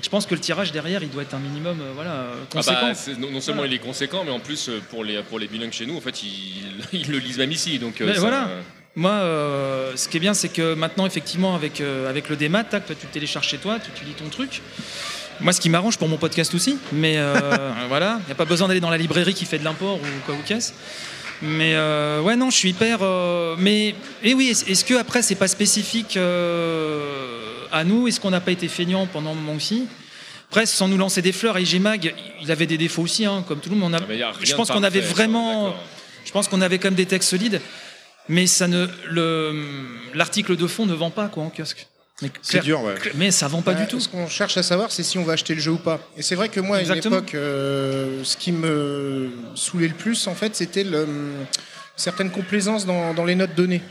Je 0.00 0.08
pense 0.08 0.26
que 0.26 0.34
le 0.34 0.40
tirage 0.40 0.72
derrière, 0.72 1.02
il 1.02 1.10
doit 1.10 1.22
être 1.22 1.34
un 1.34 1.38
minimum 1.38 1.80
euh, 1.80 1.90
voilà, 1.94 2.10
euh, 2.12 2.34
Ah 2.44 2.46
conséquent. 2.50 2.92
bah, 2.92 3.12
non, 3.18 3.30
non 3.30 3.40
seulement 3.40 3.64
il 3.64 3.72
est 3.72 3.78
conséquent, 3.78 4.22
mais 4.24 4.30
en 4.32 4.40
plus 4.40 4.68
euh, 4.68 4.80
pour 4.90 5.04
les 5.04 5.22
pour 5.22 5.38
les 5.38 5.46
bilingues 5.48 5.72
chez 5.72 5.86
nous, 5.86 5.96
en 5.96 6.00
fait, 6.00 6.22
ils, 6.22 6.64
ils 6.92 7.10
le 7.10 7.18
lisent 7.18 7.38
même 7.38 7.52
ici, 7.52 7.78
donc. 7.78 7.96
ça- 7.98 8.20
voilà. 8.20 8.48
Moi, 8.94 9.10
euh, 9.12 9.92
ce 9.96 10.06
qui 10.08 10.18
est 10.18 10.20
bien, 10.20 10.34
c'est 10.34 10.50
que 10.50 10.74
maintenant, 10.74 11.06
effectivement, 11.06 11.54
avec, 11.54 11.80
euh, 11.80 12.10
avec 12.10 12.28
le 12.28 12.36
démat, 12.36 12.62
tac, 12.64 12.84
toi, 12.84 12.94
tu 12.98 13.06
le 13.06 13.12
télécharges 13.12 13.48
chez 13.48 13.56
toi, 13.56 13.78
tu, 13.82 13.90
tu 13.92 14.04
lis 14.04 14.12
ton 14.12 14.28
truc. 14.28 14.60
Moi, 15.40 15.54
ce 15.54 15.60
qui 15.62 15.70
m'arrange 15.70 15.96
pour 15.96 16.08
mon 16.08 16.18
podcast 16.18 16.54
aussi, 16.54 16.76
mais 16.92 17.14
euh, 17.16 17.34
voilà, 17.88 18.18
il 18.20 18.26
n'y 18.26 18.32
a 18.32 18.34
pas 18.34 18.44
besoin 18.44 18.68
d'aller 18.68 18.80
dans 18.80 18.90
la 18.90 18.98
librairie 18.98 19.32
qui 19.32 19.46
fait 19.46 19.58
de 19.58 19.64
l'import 19.64 19.96
ou 19.96 20.06
quoi 20.26 20.34
ou 20.34 20.38
qu'est-ce. 20.46 20.72
Mais 21.42 21.74
euh, 21.74 22.20
ouais, 22.20 22.36
non, 22.36 22.50
je 22.50 22.56
suis 22.56 22.70
hyper. 22.70 22.98
euh, 23.02 23.56
mais 23.58 23.94
et 24.22 24.32
oui, 24.34 24.48
est-ce 24.50 24.84
que 24.84 24.94
après, 24.94 25.22
c'est 25.22 25.34
pas 25.34 25.48
spécifique 25.48 26.16
euh, 26.16 27.66
à 27.72 27.84
nous? 27.84 28.06
Est-ce 28.06 28.20
qu'on 28.20 28.30
n'a 28.30 28.40
pas 28.40 28.52
été 28.52 28.68
feignant 28.68 29.06
pendant 29.06 29.34
aussi 29.54 29.86
Après, 30.48 30.66
sans 30.66 30.86
nous 30.88 30.96
lancer 30.98 31.20
des 31.22 31.32
fleurs, 31.32 31.58
IG 31.58 31.80
Mag, 31.80 32.14
il 32.40 32.50
avait 32.52 32.66
des 32.66 32.78
défauts 32.78 33.02
aussi, 33.02 33.24
hein, 33.26 33.44
comme 33.48 33.58
tout 33.60 33.70
le 33.70 33.76
monde. 33.76 33.92
On 33.92 33.94
a- 33.96 34.00
Ah, 34.02 34.06
mais 34.08 34.22
a 34.22 34.32
je 34.42 34.54
pense 34.54 34.68
qu'on 34.70 34.82
avait 34.84 35.00
vraiment. 35.00 35.74
Je 36.24 36.30
pense 36.30 36.46
qu'on 36.46 36.60
avait 36.60 36.78
quand 36.78 36.86
même 36.88 36.94
des 36.94 37.06
textes 37.06 37.30
solides, 37.30 37.60
mais 38.28 38.46
ça 38.46 38.68
ne 38.68 38.86
le 39.10 39.52
l'article 40.14 40.56
de 40.56 40.66
fond 40.68 40.86
ne 40.86 40.94
vend 40.94 41.10
pas 41.10 41.26
quoi 41.26 41.42
en 41.42 41.50
kiosque. 41.50 41.88
Mais 42.22 42.30
C'est 42.40 42.60
dur, 42.62 42.82
ouais. 42.82 42.94
Mais 43.16 43.30
ça 43.30 43.48
vend 43.48 43.60
pas 43.62 43.74
Bah, 43.74 43.80
du 43.80 43.86
tout. 43.88 44.00
Ce 44.00 44.08
qu'on 44.08 44.28
cherche 44.28 44.56
à 44.56 44.62
savoir, 44.62 44.90
c'est 44.92 45.02
si 45.02 45.18
on 45.18 45.24
va 45.24 45.32
acheter 45.34 45.54
le 45.54 45.60
jeu 45.60 45.72
ou 45.72 45.76
pas. 45.78 46.00
Et 46.16 46.22
c'est 46.22 46.34
vrai 46.36 46.48
que 46.48 46.60
moi, 46.60 46.76
à 46.78 46.82
une 46.82 46.86
époque, 46.96 47.34
euh, 47.34 48.22
ce 48.24 48.36
qui 48.36 48.52
me 48.52 49.30
saoulait 49.56 49.88
le 49.88 49.94
plus, 49.94 50.26
en 50.28 50.34
fait, 50.34 50.54
c'était 50.56 50.84
le, 50.84 51.06
certaines 51.96 52.30
complaisances 52.30 52.86
dans, 52.86 53.12
dans 53.12 53.24
les 53.24 53.34
notes 53.34 53.54
données. 53.54 53.82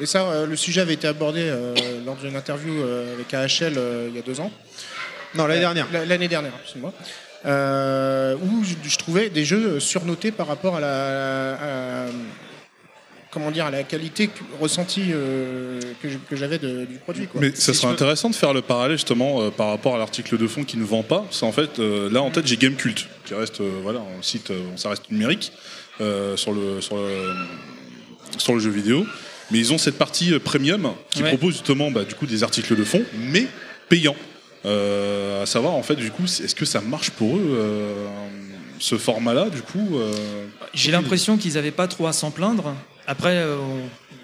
Et 0.00 0.04
ça, 0.06 0.24
euh, 0.26 0.46
le 0.46 0.56
sujet 0.56 0.82
avait 0.82 0.94
été 0.94 1.06
abordé 1.06 1.40
euh, 1.42 1.74
lors 2.04 2.16
d'une 2.16 2.36
interview 2.36 2.74
euh, 2.82 3.14
avec 3.14 3.32
AHL 3.32 3.74
euh, 3.78 4.08
il 4.10 4.16
y 4.16 4.18
a 4.18 4.22
deux 4.22 4.40
ans. 4.40 4.50
Non, 5.34 5.46
l'année 5.46 5.60
dernière. 5.60 5.86
La- 5.92 6.04
L'année 6.04 6.28
dernière, 6.28 6.52
excuse-moi. 6.62 6.92
Euh, 7.46 8.34
où 8.42 8.64
je, 8.64 8.74
je 8.88 8.96
trouvais 8.98 9.28
des 9.30 9.44
jeux 9.44 9.78
surnotés 9.78 10.32
par 10.32 10.48
rapport 10.48 10.76
à 10.76 10.80
la, 10.80 11.52
à- 11.54 12.06
comment 13.36 13.50
dire, 13.50 13.66
à 13.66 13.70
la 13.70 13.82
qualité 13.82 14.30
ressentie 14.62 15.10
euh, 15.10 15.78
que 16.02 16.36
j'avais 16.36 16.56
du 16.56 16.96
produit. 17.04 17.26
Quoi. 17.26 17.42
Mais 17.42 17.54
ça 17.54 17.74
serait 17.74 17.92
intéressant 17.92 18.30
de 18.30 18.34
faire 18.34 18.54
le 18.54 18.62
parallèle 18.62 18.96
justement 18.96 19.42
euh, 19.42 19.50
par 19.50 19.68
rapport 19.68 19.94
à 19.94 19.98
l'article 19.98 20.38
de 20.38 20.46
fond 20.46 20.64
qui 20.64 20.78
ne 20.78 20.84
vend 20.84 21.02
pas. 21.02 21.18
Parce 21.18 21.40
qu'en 21.40 21.52
fait, 21.52 21.78
euh, 21.78 22.08
là 22.10 22.22
en 22.22 22.30
tête 22.30 22.46
j'ai 22.46 22.56
Gamecult, 22.56 23.06
qui 23.26 23.34
reste 23.34 23.60
voilà 23.82 24.00
un 24.00 24.22
site, 24.22 24.50
ça 24.76 24.88
reste 24.88 25.10
numérique 25.10 25.52
sur 26.36 26.52
le 26.52 26.80
sur 26.80 26.96
le 26.96 27.34
sur 28.38 28.54
le 28.54 28.58
jeu 28.60 28.70
vidéo. 28.70 29.06
Mais 29.50 29.58
ils 29.58 29.70
ont 29.74 29.78
cette 29.78 29.98
partie 29.98 30.38
premium 30.38 30.92
qui 31.10 31.22
Ouais. 31.22 31.28
propose 31.28 31.52
justement 31.52 31.90
bah, 31.90 32.04
du 32.04 32.14
coup 32.14 32.24
des 32.24 32.42
articles 32.42 32.74
de 32.74 32.84
fond, 32.84 33.02
mais 33.18 33.46
payants. 33.90 34.16
À 34.64 35.44
savoir 35.44 35.74
en 35.74 35.82
fait 35.82 35.96
du 35.96 36.10
coup, 36.10 36.24
est-ce 36.24 36.54
que 36.54 36.64
ça 36.64 36.80
marche 36.80 37.10
pour 37.10 37.36
eux 37.36 37.58
ce 38.78 38.96
format-là 38.98 39.50
du 39.50 39.62
coup 39.62 39.98
euh, 39.98 40.12
J'ai 40.74 40.90
l'impression 40.90 41.36
qu'ils 41.36 41.54
n'avaient 41.54 41.70
pas 41.70 41.88
trop 41.88 42.06
à 42.06 42.12
s'en 42.12 42.30
plaindre. 42.30 42.74
Après, 43.06 43.36
euh, 43.36 43.56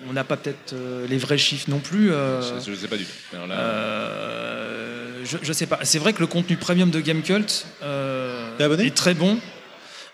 on- 0.09 0.13
n'a 0.13 0.25
pas 0.25 0.37
peut-être 0.37 0.73
euh, 0.75 1.07
les 1.09 1.17
vrais 1.17 1.39
chiffres 1.39 1.71
non 1.71 1.79
plus. 1.79 2.13
euh, 2.13 2.43
Je, 2.61 2.73
je 2.73 2.77
sais 2.77 2.89
pas 2.89 2.97
du 2.97 3.05
tout. 3.05 3.11
Alors 3.35 3.47
là, 3.47 3.55
euh, 3.57 5.23
je, 5.25 5.39
je 5.43 5.53
sais 5.53 5.67
pas. 5.67 5.79
C'est 5.85 5.99
vrai 5.99 6.13
que 6.13 6.21
le 6.21 6.27
contenu 6.27 6.57
premium 6.57 6.91
de 6.91 7.01
Gamecult 7.01 7.67
euh, 7.83 8.59
est 8.79 8.95
très 8.95 9.15
bon. 9.15 9.39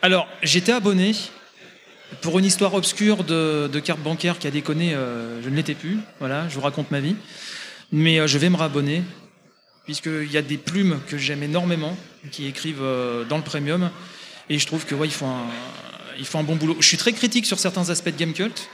Alors, 0.03 0.29
j'étais 0.43 0.73
abonné. 0.73 1.15
Pour 2.23 2.39
une 2.39 2.45
histoire 2.47 2.73
obscure 2.75 3.23
de, 3.25 3.69
de 3.71 3.81
carte 3.81 4.01
bancaire 4.01 4.39
qui 4.39 4.47
a 4.47 4.51
déconné, 4.51 4.95
euh, 4.95 5.43
je 5.43 5.49
ne 5.51 5.57
l'étais 5.57 5.75
plus. 5.75 5.99
Voilà, 6.21 6.49
je 6.49 6.55
vous 6.55 6.63
raconte 6.63 6.91
ma 6.91 7.01
vie. 7.01 7.17
Mais 7.93 8.19
euh, 8.19 8.27
je 8.27 8.39
vais 8.39 8.49
me 8.49 8.57
rabonner. 8.57 9.03
puisqu'il 9.85 10.31
y 10.31 10.37
a 10.39 10.43
des 10.43 10.57
plumes 10.59 11.01
que 11.09 11.19
j'aime 11.19 11.43
énormément, 11.43 11.97
qui 12.31 12.47
écrivent 12.47 12.83
euh, 12.83 13.25
dans 13.25 13.37
le 13.37 13.43
premium, 13.43 13.91
et 14.51 14.59
je 14.59 14.67
trouve 14.67 14.85
que 14.87 14.95
ouais, 14.95 15.07
ils 15.09 15.13
font 15.13 15.29
un, 15.29 15.47
ils 16.19 16.25
font 16.27 16.41
un 16.41 16.45
bon 16.45 16.57
boulot. 16.57 16.77
Je 16.81 16.87
suis 16.87 16.97
très 16.97 17.13
critique 17.13 17.47
sur 17.47 17.59
certains 17.59 17.89
aspects 17.91 18.09
de 18.11 18.17
Gamecult, 18.17 18.69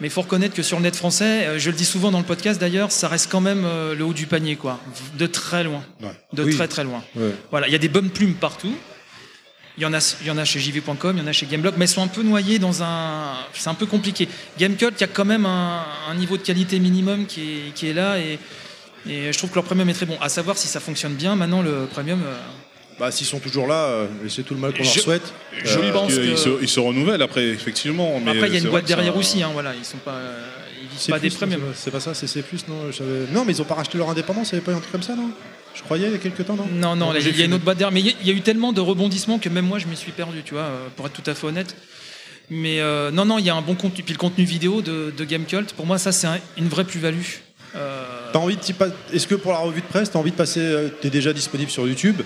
mais 0.00 0.06
il 0.08 0.10
faut 0.10 0.22
reconnaître 0.22 0.54
que 0.54 0.62
sur 0.62 0.76
le 0.78 0.82
net 0.84 0.96
français, 0.96 1.46
euh, 1.46 1.58
je 1.58 1.70
le 1.70 1.76
dis 1.76 1.84
souvent 1.84 2.10
dans 2.10 2.18
le 2.18 2.24
podcast 2.24 2.60
d'ailleurs, 2.60 2.90
ça 2.92 3.08
reste 3.08 3.30
quand 3.30 3.40
même 3.40 3.64
euh, 3.64 3.94
le 3.94 4.04
haut 4.04 4.12
du 4.12 4.26
panier, 4.26 4.56
quoi, 4.56 4.80
de 5.18 5.26
très 5.26 5.64
loin, 5.64 5.84
de 6.32 6.42
Oui. 6.44 6.54
très 6.54 6.68
très 6.68 6.84
loin. 6.84 7.02
Ouais. 7.16 7.32
Voilà, 7.50 7.66
il 7.68 7.72
y 7.72 7.76
a 7.76 7.78
des 7.78 7.88
bonnes 7.88 8.10
plumes 8.10 8.34
partout. 8.34 8.74
Il 9.76 9.82
y 9.82 9.86
en 9.86 9.94
a, 9.94 10.16
il 10.22 10.26
y 10.26 10.30
en 10.32 10.38
a 10.38 10.44
chez 10.44 10.58
JV.com, 10.58 11.16
il 11.16 11.20
y 11.20 11.24
en 11.24 11.28
a 11.28 11.32
chez 11.32 11.46
Gameblog, 11.46 11.74
mais 11.76 11.84
elles 11.84 11.88
sont 11.88 12.02
un 12.02 12.08
peu 12.08 12.24
noyées 12.24 12.58
dans 12.58 12.82
un. 12.82 13.34
C'est 13.52 13.68
un 13.68 13.74
peu 13.74 13.86
compliqué. 13.86 14.28
Gamecult, 14.58 14.94
il 14.98 15.02
y 15.02 15.04
a 15.04 15.06
quand 15.06 15.24
même 15.24 15.46
un, 15.46 15.84
un 16.10 16.14
niveau 16.16 16.36
de 16.36 16.42
qualité 16.42 16.80
minimum 16.80 17.26
qui 17.26 17.42
est, 17.42 17.74
qui 17.76 17.86
est 17.88 17.92
là 17.92 18.18
et, 18.18 18.40
et 19.08 19.32
je 19.32 19.38
trouve 19.38 19.50
que 19.50 19.54
leur 19.54 19.62
premium 19.62 19.88
est 19.88 19.92
très 19.92 20.06
bon. 20.06 20.18
À 20.20 20.28
savoir 20.28 20.58
si 20.58 20.66
ça 20.66 20.80
fonctionne 20.80 21.14
bien. 21.14 21.36
Maintenant, 21.36 21.62
le 21.62 21.86
premium. 21.86 22.20
euh, 22.24 22.36
Bah, 22.98 23.10
s'ils 23.12 23.26
sont 23.26 23.38
toujours 23.38 23.66
là, 23.68 23.84
euh, 23.84 24.06
et 24.26 24.28
c'est 24.28 24.42
tout 24.42 24.54
le 24.54 24.60
mal 24.60 24.72
qu'on 24.72 24.82
leur 24.82 24.92
Je- 24.92 24.98
souhaite. 25.00 25.22
je 25.64 25.78
Euh, 25.78 25.92
pense 25.92 26.12
Ils, 26.14 26.36
se, 26.36 26.48
ils 26.60 26.68
se 26.68 26.80
renouvellent 26.80 27.22
après, 27.22 27.44
effectivement. 27.46 28.18
Mais 28.24 28.32
Après, 28.32 28.48
il 28.48 28.54
y 28.54 28.56
a 28.56 28.58
c'est 28.58 28.64
une 28.64 28.70
boîte 28.70 28.86
derrière 28.86 29.16
aussi. 29.16 29.40
Hein, 29.42 29.50
voilà, 29.52 29.72
ils 29.78 29.84
sont 29.84 29.98
pas, 29.98 30.14
euh, 30.14 30.46
ils 30.82 30.88
visent 30.88 30.98
C'est 31.02 31.12
pas 31.12 31.20
des 31.20 31.28
plus, 31.28 31.36
premiums. 31.36 31.60
non, 31.60 31.66
C'est 31.74 31.92
pas 31.92 32.00
ça, 32.00 32.12
c'est 32.14 32.26
C+, 32.26 32.42
non 32.66 32.74
je 32.90 32.96
savais- 32.96 33.10
Non, 33.32 33.44
mais 33.44 33.52
ils 33.52 33.62
ont 33.62 33.66
pas 33.66 33.74
racheté 33.76 33.98
leur 33.98 34.10
indépendance, 34.10 34.50
il 34.50 34.56
n'y 34.56 34.58
avait 34.58 34.64
pas 34.66 34.72
eu 34.72 34.74
un 34.74 34.80
truc 34.80 34.90
comme 34.90 35.02
ça, 35.04 35.14
non? 35.14 35.30
Je 35.74 35.82
croyais 35.84 36.06
il 36.08 36.12
y 36.12 36.14
a 36.16 36.18
quelques 36.18 36.44
temps, 36.44 36.56
non? 36.56 36.66
Non, 36.72 36.96
non, 36.96 37.12
là, 37.12 37.20
il 37.20 37.38
y 37.38 37.42
a 37.42 37.44
une 37.44 37.54
autre 37.54 37.62
boîte 37.62 37.78
derrière. 37.78 37.92
Mais 37.92 38.00
il 38.00 38.06
y 38.06 38.10
a- 38.10 38.14
il 38.20 38.26
y, 38.26 38.30
a 38.30 38.34
eu 38.34 38.40
tellement 38.40 38.72
de 38.72 38.80
rebondissements 38.80 39.38
que 39.38 39.48
même 39.48 39.66
moi, 39.66 39.78
je 39.78 39.86
m'y 39.86 39.96
suis 39.96 40.10
perdu, 40.10 40.42
tu 40.44 40.54
vois, 40.54 40.62
euh, 40.64 40.86
pour 40.96 41.06
être 41.06 41.12
tout 41.12 41.30
à 41.30 41.34
fait 41.34 41.46
honnête. 41.46 41.76
Mais 42.50 42.80
euh, 42.80 43.12
non, 43.12 43.24
non, 43.26 43.38
il 43.38 43.44
y 43.44 43.50
a 43.50 43.54
un 43.54 43.60
bon 43.62 43.76
contenu. 43.76 44.02
Puis 44.02 44.14
le 44.14 44.18
contenu 44.18 44.42
vidéo 44.44 44.82
de, 44.82 45.12
de 45.16 45.24
Gamecult, 45.24 45.72
pour 45.74 45.86
moi, 45.86 45.98
ça, 45.98 46.10
c'est 46.10 46.26
un- 46.26 46.38
une 46.56 46.66
vraie 46.68 46.84
plus-value. 46.84 47.22
Euh, 47.76 48.02
T'as 48.32 48.38
envie 48.38 48.56
de 48.56 48.60
t'y 48.60 48.72
pas- 48.72 48.88
Est-ce 49.12 49.26
que 49.28 49.34
pour 49.36 49.52
la 49.52 49.58
revue 49.58 49.82
de 49.82 49.86
presse, 49.86 50.10
t'as 50.10 50.18
envie 50.18 50.30
de 50.32 50.36
passer 50.36 50.60
euh, 50.60 50.88
T'es 51.00 51.10
déjà 51.10 51.32
disponible 51.32 51.70
sur 51.70 51.86
YouTube, 51.86 52.22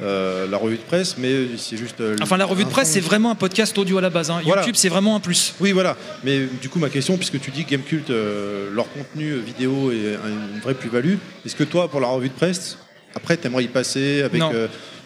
euh, 0.00 0.46
la 0.48 0.56
revue 0.56 0.76
de 0.76 0.82
presse, 0.82 1.16
mais 1.18 1.48
c'est 1.56 1.76
juste. 1.76 2.00
euh, 2.00 2.16
Enfin, 2.22 2.36
la 2.36 2.44
revue 2.46 2.64
de 2.64 2.68
presse, 2.70 2.90
c'est 2.90 3.00
vraiment 3.00 3.30
un 3.30 3.34
podcast 3.34 3.76
audio 3.78 3.98
à 3.98 4.00
la 4.00 4.10
base. 4.10 4.30
hein. 4.30 4.40
Voilà. 4.44 4.62
YouTube, 4.62 4.76
c'est 4.76 4.88
vraiment 4.88 5.16
un 5.16 5.20
plus. 5.20 5.54
Oui, 5.60 5.72
voilà. 5.72 5.96
Mais 6.24 6.46
du 6.60 6.68
coup, 6.68 6.78
ma 6.78 6.88
question, 6.88 7.16
puisque 7.16 7.40
tu 7.40 7.50
dis 7.50 7.64
que 7.64 7.70
Gamecult, 7.70 8.10
euh, 8.10 8.70
leur 8.72 8.90
contenu 8.92 9.34
vidéo 9.38 9.90
est 9.90 10.14
un- 10.16 10.54
une 10.54 10.60
vraie 10.60 10.74
plus-value, 10.74 11.14
est-ce 11.44 11.56
que 11.56 11.64
toi, 11.64 11.90
pour 11.90 12.00
la 12.00 12.06
revue 12.08 12.28
de 12.28 12.34
presse, 12.34 12.78
après, 13.14 13.36
t'aimerais 13.36 13.64
y 13.64 13.68
passer 13.68 14.22
avec. 14.22 14.40
Non. 14.40 14.52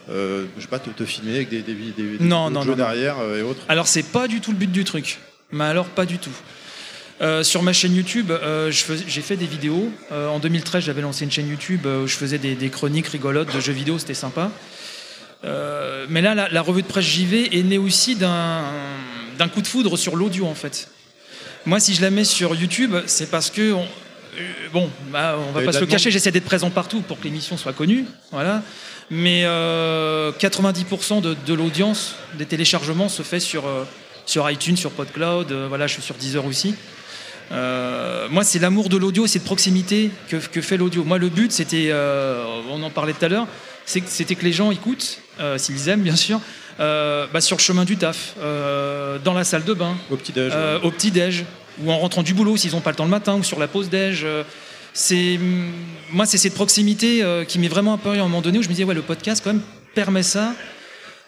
je 0.09 0.61
sais 0.61 0.67
pas, 0.69 0.79
te, 0.79 0.91
te 0.91 1.05
filmer 1.05 1.37
avec 1.37 1.49
des, 1.49 1.63
des, 1.63 1.73
des, 1.75 2.19
des 2.19 2.25
Non, 2.25 2.51
non, 2.51 2.63
jeux 2.63 2.75
derrière 2.75 3.17
et 3.37 3.43
autres? 3.43 3.63
Alors, 3.69 3.87
c'est 3.89 4.03
pas 4.03 4.29
du 4.29 4.41
tout 4.41 4.51
le 4.51 4.59
but 4.59 4.71
du 4.71 4.85
truc. 4.85 5.19
Mais 5.53 5.65
alors, 5.65 5.87
pas 5.87 6.05
du 6.05 6.19
tout. 6.19 6.31
Euh, 7.21 7.45
sur 7.45 7.63
ma 7.63 7.73
chaîne 7.73 7.95
YouTube, 7.95 8.31
euh, 8.33 8.71
j'ai 8.73 9.21
fait 9.21 9.37
des 9.37 9.47
vidéos. 9.47 9.91
Euh, 10.11 10.29
en 10.29 10.41
2013, 10.41 10.83
j'avais 10.85 11.03
lancé 11.03 11.25
une 11.25 11.31
chaîne 11.31 11.49
YouTube 11.49 11.87
où 11.87 12.07
je 12.09 12.17
faisais 12.17 12.39
des, 12.39 12.57
des 12.57 12.69
chroniques 12.69 13.07
rigolotes 13.07 13.55
de 13.55 13.61
jeux 13.61 13.73
vidéo, 13.73 13.97
c'était 13.99 14.15
sympa. 14.15 14.51
Euh, 15.45 16.07
mais 16.09 16.21
là, 16.23 16.35
la, 16.35 16.49
la 16.49 16.63
revue 16.63 16.83
de 16.83 16.87
presse 16.87 17.05
JV 17.05 17.59
est 17.59 17.63
née 17.63 17.79
aussi 17.79 18.15
d'un 18.17 19.49
coup 19.53 19.61
de 19.63 19.67
foudre 19.67 19.97
sur 19.97 20.17
l'audio, 20.17 20.47
en 20.47 20.55
fait. 20.55 20.89
Moi, 21.67 21.81
si 21.81 21.95
je 21.95 22.01
la 22.03 22.11
mets 22.11 22.25
sur 22.25 22.55
YouTube, 22.55 22.95
c'est 23.07 23.31
parce 23.31 23.51
que, 23.51 23.73
on- 23.73 23.83
euh, 24.39 24.41
bon, 24.73 24.89
bah, 25.13 25.37
on 25.49 25.53
va 25.53 25.61
pas 25.61 25.67
de 25.67 25.73
se 25.73 25.81
le 25.81 25.87
cacher, 25.87 26.11
j'essaie 26.11 26.31
d'être 26.31 26.45
présent 26.45 26.71
partout 26.71 27.01
pour 27.03 27.19
que 27.19 27.25
l'émission 27.25 27.57
soit 27.57 27.73
connue, 27.73 28.05
voilà. 28.31 28.63
Mais 29.11 29.43
euh, 29.45 30.33
90% 30.33 31.21
de, 31.21 31.37
de 31.47 31.55
l'audience 31.55 32.15
des 32.39 32.47
téléchargements 32.47 33.09
se 33.09 33.23
fait 33.23 33.41
sur, 33.41 33.67
euh, 33.67 33.85
sur 34.27 34.49
iTunes, 34.51 34.77
sur 34.77 34.91
PodCloud, 34.93 35.53
euh, 35.53 35.67
voilà, 35.69 35.87
je 35.87 35.95
suis 35.95 36.03
sur 36.03 36.15
Deezer 36.15 36.45
aussi. 36.47 36.75
Euh, 37.51 38.29
moi, 38.31 38.45
c'est 38.45 38.59
l'amour 38.59 38.89
de 38.89 38.97
l'audio 38.97 39.25
et 39.25 39.29
cette 39.29 39.45
proximité 39.45 40.11
que, 40.29 40.37
que 40.37 40.61
fait 40.63 40.77
l'audio. 40.79 41.05
Moi, 41.05 41.19
le 41.19 41.29
but, 41.29 41.53
c'était, 41.53 41.89
euh, 41.91 42.45
on 42.71 42.83
en 42.83 42.91
parlait 42.91 43.13
tout 43.13 43.25
à 43.25 43.29
l'heure, 43.29 43.47
c'est 43.85 44.07
c'était 44.09 44.35
que 44.37 44.45
les 44.45 44.53
gens 44.53 44.71
écoutent, 44.71 45.19
euh, 45.41 45.59
s'ils 45.59 45.89
aiment 45.89 46.03
bien 46.03 46.17
sûr, 46.17 46.41
euh, 46.81 47.27
bah, 47.33 47.41
sur 47.41 47.57
le 47.57 47.63
chemin 47.63 47.85
du 47.85 47.97
taf, 47.97 48.35
euh, 48.41 49.19
dans 49.19 49.35
la 49.35 49.45
salle 49.45 49.65
de 49.65 49.75
bain, 49.75 49.97
au 50.83 50.91
petit-déj, 50.91 51.45
ou 51.83 51.91
en 51.91 51.99
rentrant 51.99 52.23
du 52.23 52.35
boulot 52.35 52.57
s'ils 52.57 52.73
n'ont 52.73 52.81
pas 52.81 52.91
le 52.91 52.97
temps 52.97 53.05
le 53.05 53.11
matin, 53.11 53.35
ou 53.35 53.43
sur 53.43 53.59
la 53.59 53.69
pause 53.69 53.89
déj. 53.89 54.27
c'est, 54.93 55.37
hum, 55.37 55.71
moi, 56.11 56.27
c'est 56.27 56.39
cette 56.39 56.55
proximité 56.55 57.25
qui 57.49 57.59
m'est 57.59 57.69
vraiment 57.69 57.95
apparue 57.95 58.19
à 58.19 58.21
un 58.21 58.25
moment 58.25 58.43
donné 58.43 58.59
où 58.59 58.63
je 58.63 58.69
me 58.69 58.73
disais, 58.75 58.85
ouais, 58.85 58.95
le 58.95 59.03
podcast 59.03 59.43
quand 59.43 59.53
même 59.53 59.63
permet 59.95 60.23
ça. 60.23 60.55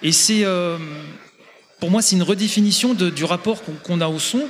Et 0.02 0.12
c'est, 0.12 0.44
pour 1.81 1.91
moi, 1.91 2.02
c'est 2.02 2.16
une 2.16 2.23
redéfinition 2.23 2.94
de- 2.94 3.10
du 3.10 3.24
rapport 3.24 3.62
qu'on 3.83 4.00
a 4.00 4.08
au 4.08 4.18
son 4.18 4.42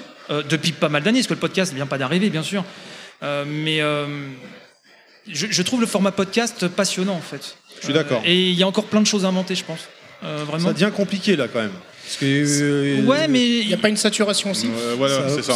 depuis 0.49 0.73
pas 0.73 0.89
mal 0.89 1.03
d'années, 1.03 1.21
parce 1.21 1.29
que 1.29 1.35
le 1.35 1.41
podcast 1.41 1.71
ne 1.73 1.77
vient 1.77 1.87
pas 1.87 1.99
d'arriver, 1.99 2.29
bien 2.31 2.43
sûr. 2.43 2.65
Mais 3.23 3.81
je, 5.29 5.47
je 5.49 5.63
trouve 5.63 5.81
le 5.81 5.87
format 5.87 6.11
podcast 6.13 6.67
passionnant, 6.69 7.15
en 7.15 7.21
fait. 7.21 7.57
Je 7.87 7.93
suis 7.93 7.95
d'accord. 7.95 8.21
Euh, 8.25 8.29
et 8.29 8.49
il 8.51 8.55
y 8.59 8.63
a 8.63 8.67
encore 8.67 8.85
plein 8.85 9.01
de 9.01 9.07
choses 9.07 9.25
à 9.25 9.29
inventer, 9.29 9.55
je 9.55 9.65
pense. 9.65 9.81
Euh, 10.25 10.43
vraiment. 10.47 10.69
Ça 10.69 10.73
devient 10.73 10.91
compliqué 10.95 11.37
là 11.37 11.47
quand 11.53 11.61
même. 11.61 11.73
Parce 12.05 12.17
que, 12.17 12.25
euh, 12.27 13.03
Ouais, 13.07 13.29
mais 13.29 13.47
Il 13.61 13.67
n'y 13.69 13.75
a 13.75 13.79
pas 13.79 13.89
une 13.89 13.97
saturation 13.97 14.51
aussi 14.51 14.69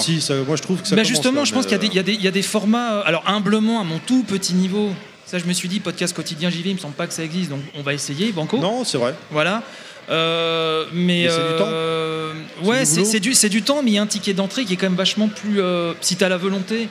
Si, 0.03 0.21
ça- 0.21 0.35
moi 0.47 0.57
je 0.57 0.63
trouve 0.63 0.81
que 0.83 0.89
ça. 0.89 0.95
Bah, 0.97 1.03
commence, 1.03 1.09
justement, 1.09 1.41
là, 1.41 1.45
je 1.45 1.53
pense 1.53 1.65
qu'il 1.67 1.73
y, 1.73 1.99
a 1.99 2.03
des- 2.03 2.13
y 2.15 2.23
y 2.23 2.29
a 2.29 2.31
des 2.31 2.43
formats, 2.43 2.95
euh, 2.97 3.03
alors 3.05 3.23
humblement, 3.27 3.81
à 3.81 3.85
mon 3.85 3.99
tout 3.99 4.23
petit 4.25 4.55
niveau, 4.55 4.91
ça 5.27 5.39
je 5.39 5.45
me 5.45 5.53
suis 5.53 5.69
dit, 5.69 5.81
podcast 5.81 6.15
quotidien 6.15 6.49
j'y 6.51 6.63
vais, 6.63 6.71
il 6.71 6.75
me 6.77 6.81
semble 6.81 6.95
pas 6.95 7.07
que 7.07 7.13
ça 7.15 7.23
existe, 7.23 7.51
donc 7.51 7.61
on 7.75 7.83
va 7.83 7.93
essayer, 7.95 8.33
Banco. 8.33 8.59
Non, 8.59 8.85
c'est 8.85 8.99
vrai. 8.99 9.15
Voilà. 9.31 9.63
Euh, 10.11 10.87
mais 10.95 11.25
Mais 11.25 11.29
c'est 11.29 11.53
du 11.53 11.59
temps 11.59 11.67
euh, 11.69 12.33
C'est 12.63 12.67
ouais, 12.67 12.81
du 12.81 12.87
c'est 12.87 13.05
c'est 13.05 13.21
du, 13.21 13.35
c'est 13.35 13.49
du 13.51 13.61
temps, 13.63 13.83
mais 13.83 13.91
il 13.91 13.95
y 13.95 13.99
a 13.99 14.03
un 14.03 14.07
ticket 14.07 14.33
d'entrée 14.33 14.65
qui 14.65 14.73
est 14.73 14.77
quand 14.77 14.87
même 14.89 14.97
vachement 14.97 15.29
plus. 15.29 15.61
euh, 15.61 15.93
si 16.01 16.17
tu 16.17 16.25
as 16.25 16.31
la 16.31 16.39
volonté 16.39 16.89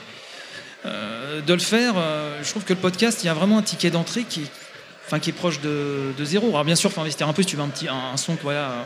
euh, 0.86 1.40
de 1.40 1.52
le 1.52 1.58
faire, 1.58 1.94
euh, 1.96 2.38
je 2.44 2.48
trouve 2.50 2.62
que 2.64 2.72
le 2.72 2.78
podcast, 2.78 3.20
il 3.24 3.26
y 3.26 3.28
a 3.30 3.34
vraiment 3.34 3.58
un 3.58 3.62
ticket 3.62 3.90
d'entrée 3.90 4.24
qui, 4.28 4.40
est- 4.42 4.50
enfin, 5.08 5.18
qui 5.18 5.30
est 5.30 5.32
proche 5.32 5.60
de, 5.60 6.12
de 6.16 6.24
zéro. 6.24 6.48
Alors 6.50 6.64
bien 6.64 6.76
sûr, 6.76 6.92
faut 6.92 7.00
investir 7.00 7.26
un 7.28 7.32
peu 7.32 7.42
si 7.42 7.48
tu 7.48 7.56
veux 7.56 7.62
un 7.62 7.68
petit 7.68 7.88
un, 7.88 8.12
un 8.12 8.16
son, 8.16 8.36
voilà, 8.42 8.84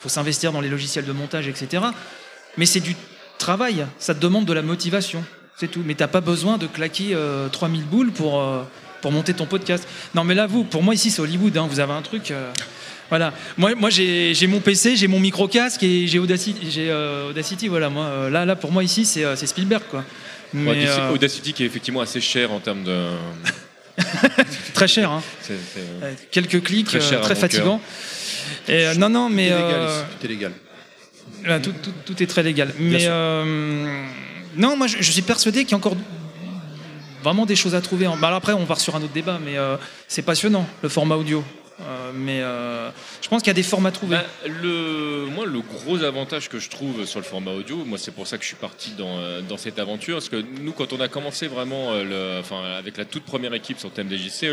faut 0.00 0.08
s'investir 0.08 0.52
dans 0.52 0.60
les 0.60 0.68
logiciels 0.68 1.04
de 1.04 1.12
montage, 1.12 1.48
etc. 1.48 1.82
Mais 2.56 2.64
c'est 2.66 2.80
du 2.80 2.94
travail, 3.38 3.84
ça 3.98 4.14
te 4.14 4.20
demande 4.20 4.46
de 4.46 4.52
la 4.52 4.62
motivation, 4.62 5.24
c'est 5.56 5.68
tout. 5.68 5.82
Mais 5.84 5.94
t'as 5.94 6.06
pas 6.06 6.20
besoin 6.20 6.56
de 6.58 6.66
claquer 6.68 7.08
euh, 7.14 7.48
3000 7.48 7.82
boules 7.84 8.12
pour, 8.12 8.40
euh, 8.40 8.62
pour 9.02 9.10
monter 9.12 9.34
ton 9.34 9.46
podcast. 9.46 9.86
Non, 10.14 10.22
mais 10.24 10.34
là, 10.34 10.46
vous, 10.46 10.62
pour 10.64 10.82
moi 10.82 10.94
ici, 10.94 11.10
c'est 11.10 11.20
Hollywood, 11.20 11.56
hein, 11.58 11.66
vous 11.68 11.80
avez 11.80 11.92
un 11.92 12.02
truc. 12.02 12.30
euh, 12.30 12.50
voilà. 13.10 13.34
Moi, 13.58 13.74
moi 13.74 13.90
j'ai 13.90 14.46
mon 14.46 14.60
PC, 14.60 14.96
j'ai 14.96 15.08
mon 15.08 15.20
micro 15.20 15.46
casque 15.48 15.82
et 15.82 16.06
j'ai 16.06 16.18
Audacity. 16.18 16.60
Euh, 16.78 17.30
Audacity. 17.30 17.68
Voilà. 17.68 17.90
Moi, 17.90 18.30
là, 18.30 18.44
là, 18.46 18.56
pour 18.56 18.72
moi 18.72 18.82
ici, 18.82 19.04
c'est 19.04 19.46
Spielberg, 19.46 19.82
quoi. 19.90 20.04
Mais, 20.54 20.70
Ouais, 20.70 21.10
Audacity 21.12 21.52
qui 21.52 21.64
est 21.64 21.66
effectivement 21.66 22.00
assez 22.00 22.20
cher 22.20 22.52
en 22.52 22.60
termes 22.60 22.84
de. 22.84 23.08
très 24.74 24.88
cher. 24.88 25.10
Hein. 25.10 25.22
C'est- 25.42 25.54
Euh, 26.02 26.12
Quelques 26.30 26.62
clics, 26.62 26.86
Très 26.86 27.00
cher 27.00 27.20
mon 27.20 27.34
fatigant. 27.34 27.80
Et, 28.68 28.86
euh, 28.86 28.94
non, 28.94 29.08
non, 29.08 29.28
mais 29.28 29.48
Tout 29.50 29.54
est 29.54 29.58
légal 29.58 29.80
euh, 29.80 29.88
ici, 29.88 30.04
tout 30.18 30.26
est 30.26 30.28
légal. 30.28 30.52
Là, 31.44 31.60
tout, 31.60 31.72
tout- 31.82 31.92
tout 32.06 32.22
est 32.22 32.26
très 32.26 32.42
légal. 32.42 32.72
Mais 32.78 33.06
euh, 33.06 34.04
non, 34.56 34.76
moi 34.76 34.86
je, 34.86 34.96
je 35.00 35.10
suis 35.12 35.22
persuadé 35.22 35.60
qu'il 35.64 35.72
y 35.72 35.74
a 35.74 35.76
encore 35.76 35.96
vraiment 37.22 37.46
des 37.46 37.56
choses 37.56 37.74
à 37.74 37.80
trouver. 37.80 38.06
Bah, 38.06 38.26
alors 38.28 38.38
après, 38.38 38.52
on 38.52 38.66
part 38.66 38.80
sur 38.80 38.96
un 38.96 39.02
autre 39.02 39.12
débat, 39.12 39.38
mais 39.44 39.56
euh, 39.56 39.76
c'est 40.08 40.22
passionnant 40.22 40.66
le 40.82 40.88
format 40.88 41.16
audio. 41.16 41.44
Euh, 41.80 42.12
mais 42.14 42.40
euh, 42.40 42.88
je 43.20 43.28
pense 43.28 43.42
qu'il 43.42 43.48
y 43.48 43.50
a 43.50 43.54
des 43.54 43.64
formes 43.64 43.86
à 43.86 43.90
trouver. 43.90 44.16
Bah, 44.16 44.24
le, 44.62 45.26
moi, 45.26 45.44
le 45.44 45.60
gros 45.60 46.02
avantage 46.04 46.48
que 46.48 46.58
je 46.60 46.70
trouve 46.70 47.04
sur 47.04 47.18
le 47.18 47.24
format 47.24 47.50
audio, 47.50 47.84
moi, 47.84 47.98
c'est 47.98 48.12
pour 48.12 48.26
ça 48.28 48.36
que 48.38 48.44
je 48.44 48.48
suis 48.48 48.56
parti 48.56 48.92
dans, 48.96 49.18
euh, 49.18 49.40
dans 49.40 49.56
cette 49.56 49.78
aventure. 49.80 50.14
Parce 50.16 50.28
que 50.28 50.36
nous, 50.60 50.70
quand 50.72 50.92
on 50.92 51.00
a 51.00 51.08
commencé 51.08 51.48
vraiment, 51.48 51.92
euh, 51.92 52.04
le, 52.04 52.40
enfin, 52.40 52.62
avec 52.78 52.96
la 52.96 53.04
toute 53.04 53.24
première 53.24 53.54
équipe 53.54 53.78
sur 53.80 53.90
thème 53.90 54.08
DJC, 54.08 54.52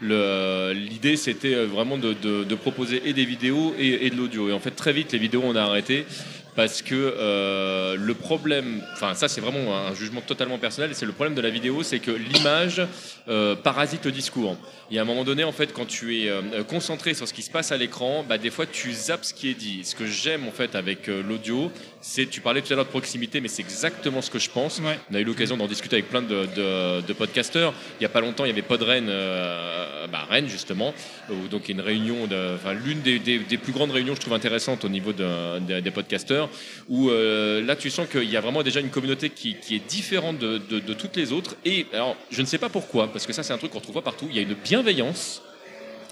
le- 0.00 0.72
l'idée 0.72 1.16
c'était 1.16 1.64
vraiment 1.64 1.98
de, 1.98 2.12
de- 2.12 2.44
de 2.44 2.54
proposer 2.54 3.02
et 3.06 3.12
des 3.12 3.24
vidéos 3.24 3.74
et, 3.78 4.06
et 4.06 4.10
de 4.10 4.16
l'audio. 4.16 4.48
Et 4.48 4.52
en 4.52 4.60
fait, 4.60 4.70
très 4.72 4.92
vite, 4.92 5.12
les 5.12 5.18
vidéos, 5.18 5.42
on 5.44 5.56
a 5.56 5.62
arrêté. 5.62 6.06
Parce 6.54 6.82
que 6.82 6.94
euh, 6.94 7.96
le 7.96 8.14
problème, 8.14 8.82
enfin 8.92 9.14
ça 9.14 9.26
c'est 9.28 9.40
vraiment 9.40 9.74
un 9.74 9.94
jugement 9.94 10.20
totalement 10.20 10.58
personnel, 10.58 10.90
et 10.90 10.94
c'est 10.94 11.06
le 11.06 11.12
problème 11.12 11.34
de 11.34 11.40
la 11.40 11.48
vidéo, 11.48 11.82
c'est 11.82 11.98
que 11.98 12.10
l'image 12.10 12.86
euh, 13.28 13.54
parasite 13.56 14.04
le 14.04 14.12
discours. 14.12 14.56
Et 14.90 14.98
à 14.98 15.02
un 15.02 15.04
moment 15.06 15.24
donné, 15.24 15.42
en 15.42 15.52
fait, 15.52 15.72
quand 15.72 15.86
tu 15.86 16.20
es 16.20 16.28
euh, 16.28 16.62
concentré 16.64 17.14
sur 17.14 17.26
ce 17.26 17.32
qui 17.32 17.40
se 17.40 17.50
passe 17.50 17.72
à 17.72 17.78
l'écran, 17.78 18.26
bah, 18.28 18.36
des 18.36 18.50
fois 18.50 18.66
tu 18.66 18.92
zappes 18.92 19.24
ce 19.24 19.32
qui 19.32 19.48
est 19.48 19.54
dit. 19.54 19.84
Ce 19.84 19.94
que 19.94 20.04
j'aime 20.04 20.46
en 20.46 20.50
fait 20.50 20.74
avec 20.74 21.08
euh, 21.08 21.22
l'audio, 21.22 21.72
c'est, 22.04 22.26
tu 22.28 22.40
parlais 22.40 22.60
tout 22.62 22.72
à 22.72 22.76
l'heure 22.76 22.84
de 22.84 22.90
proximité, 22.90 23.40
mais 23.40 23.46
c'est 23.48 23.62
exactement 23.62 24.20
ce 24.22 24.28
que 24.30 24.40
je 24.40 24.50
pense. 24.50 24.82
On 25.10 25.14
a 25.14 25.20
eu 25.20 25.24
l'occasion 25.24 25.56
d'en 25.56 25.68
discuter 25.68 25.96
avec 25.96 26.08
plein 26.10 26.20
de, 26.20 26.46
de, 26.56 27.00
de 27.00 27.12
podcasteurs. 27.12 27.72
Il 27.94 28.00
n'y 28.00 28.06
a 28.06 28.08
pas 28.08 28.20
longtemps, 28.20 28.44
il 28.44 28.48
y 28.48 28.50
avait 28.50 28.60
Pod 28.62 28.82
Rennes, 28.82 29.06
euh, 29.08 30.08
bah, 30.08 30.26
Rennes 30.28 30.48
justement, 30.48 30.92
où 31.30 31.46
donc 31.48 31.68
une 31.68 31.80
réunion, 31.80 32.26
de- 32.26 32.56
enfin 32.56 32.72
l'une 32.74 33.02
des, 33.02 33.20
des- 33.20 33.38
des 33.38 33.56
plus 33.56 33.72
grandes 33.72 33.92
réunions, 33.92 34.16
je 34.16 34.20
trouve 34.20 34.34
intéressantes 34.34 34.84
au 34.84 34.88
niveau 34.88 35.12
de- 35.12 35.60
de- 35.60 35.78
des 35.80 35.90
podcasteurs, 35.92 36.50
où 36.88 37.08
euh, 37.10 37.62
là 37.64 37.76
tu 37.76 37.88
sens 37.88 38.08
qu'il 38.08 38.28
y 38.28 38.36
a 38.36 38.40
vraiment 38.40 38.64
déjà 38.64 38.80
une 38.80 38.90
communauté 38.90 39.30
qui, 39.30 39.54
qui 39.54 39.76
est 39.76 39.88
différente 39.88 40.38
de, 40.38 40.58
toutes 40.94 41.16
les 41.16 41.32
autres. 41.32 41.54
Et 41.64 41.86
alors, 41.92 42.16
je 42.32 42.40
ne 42.42 42.46
sais 42.46 42.58
pas 42.58 42.68
pourquoi, 42.68 43.12
parce 43.12 43.26
que 43.26 43.32
ça 43.32 43.44
c'est 43.44 43.52
un 43.52 43.58
truc 43.58 43.70
qu'on 43.70 43.78
retrouve 43.78 43.94
pas 43.94 44.02
partout. 44.02 44.26
Il 44.28 44.34
y 44.36 44.40
a 44.40 44.42
une 44.42 44.54
bienveillance 44.54 45.40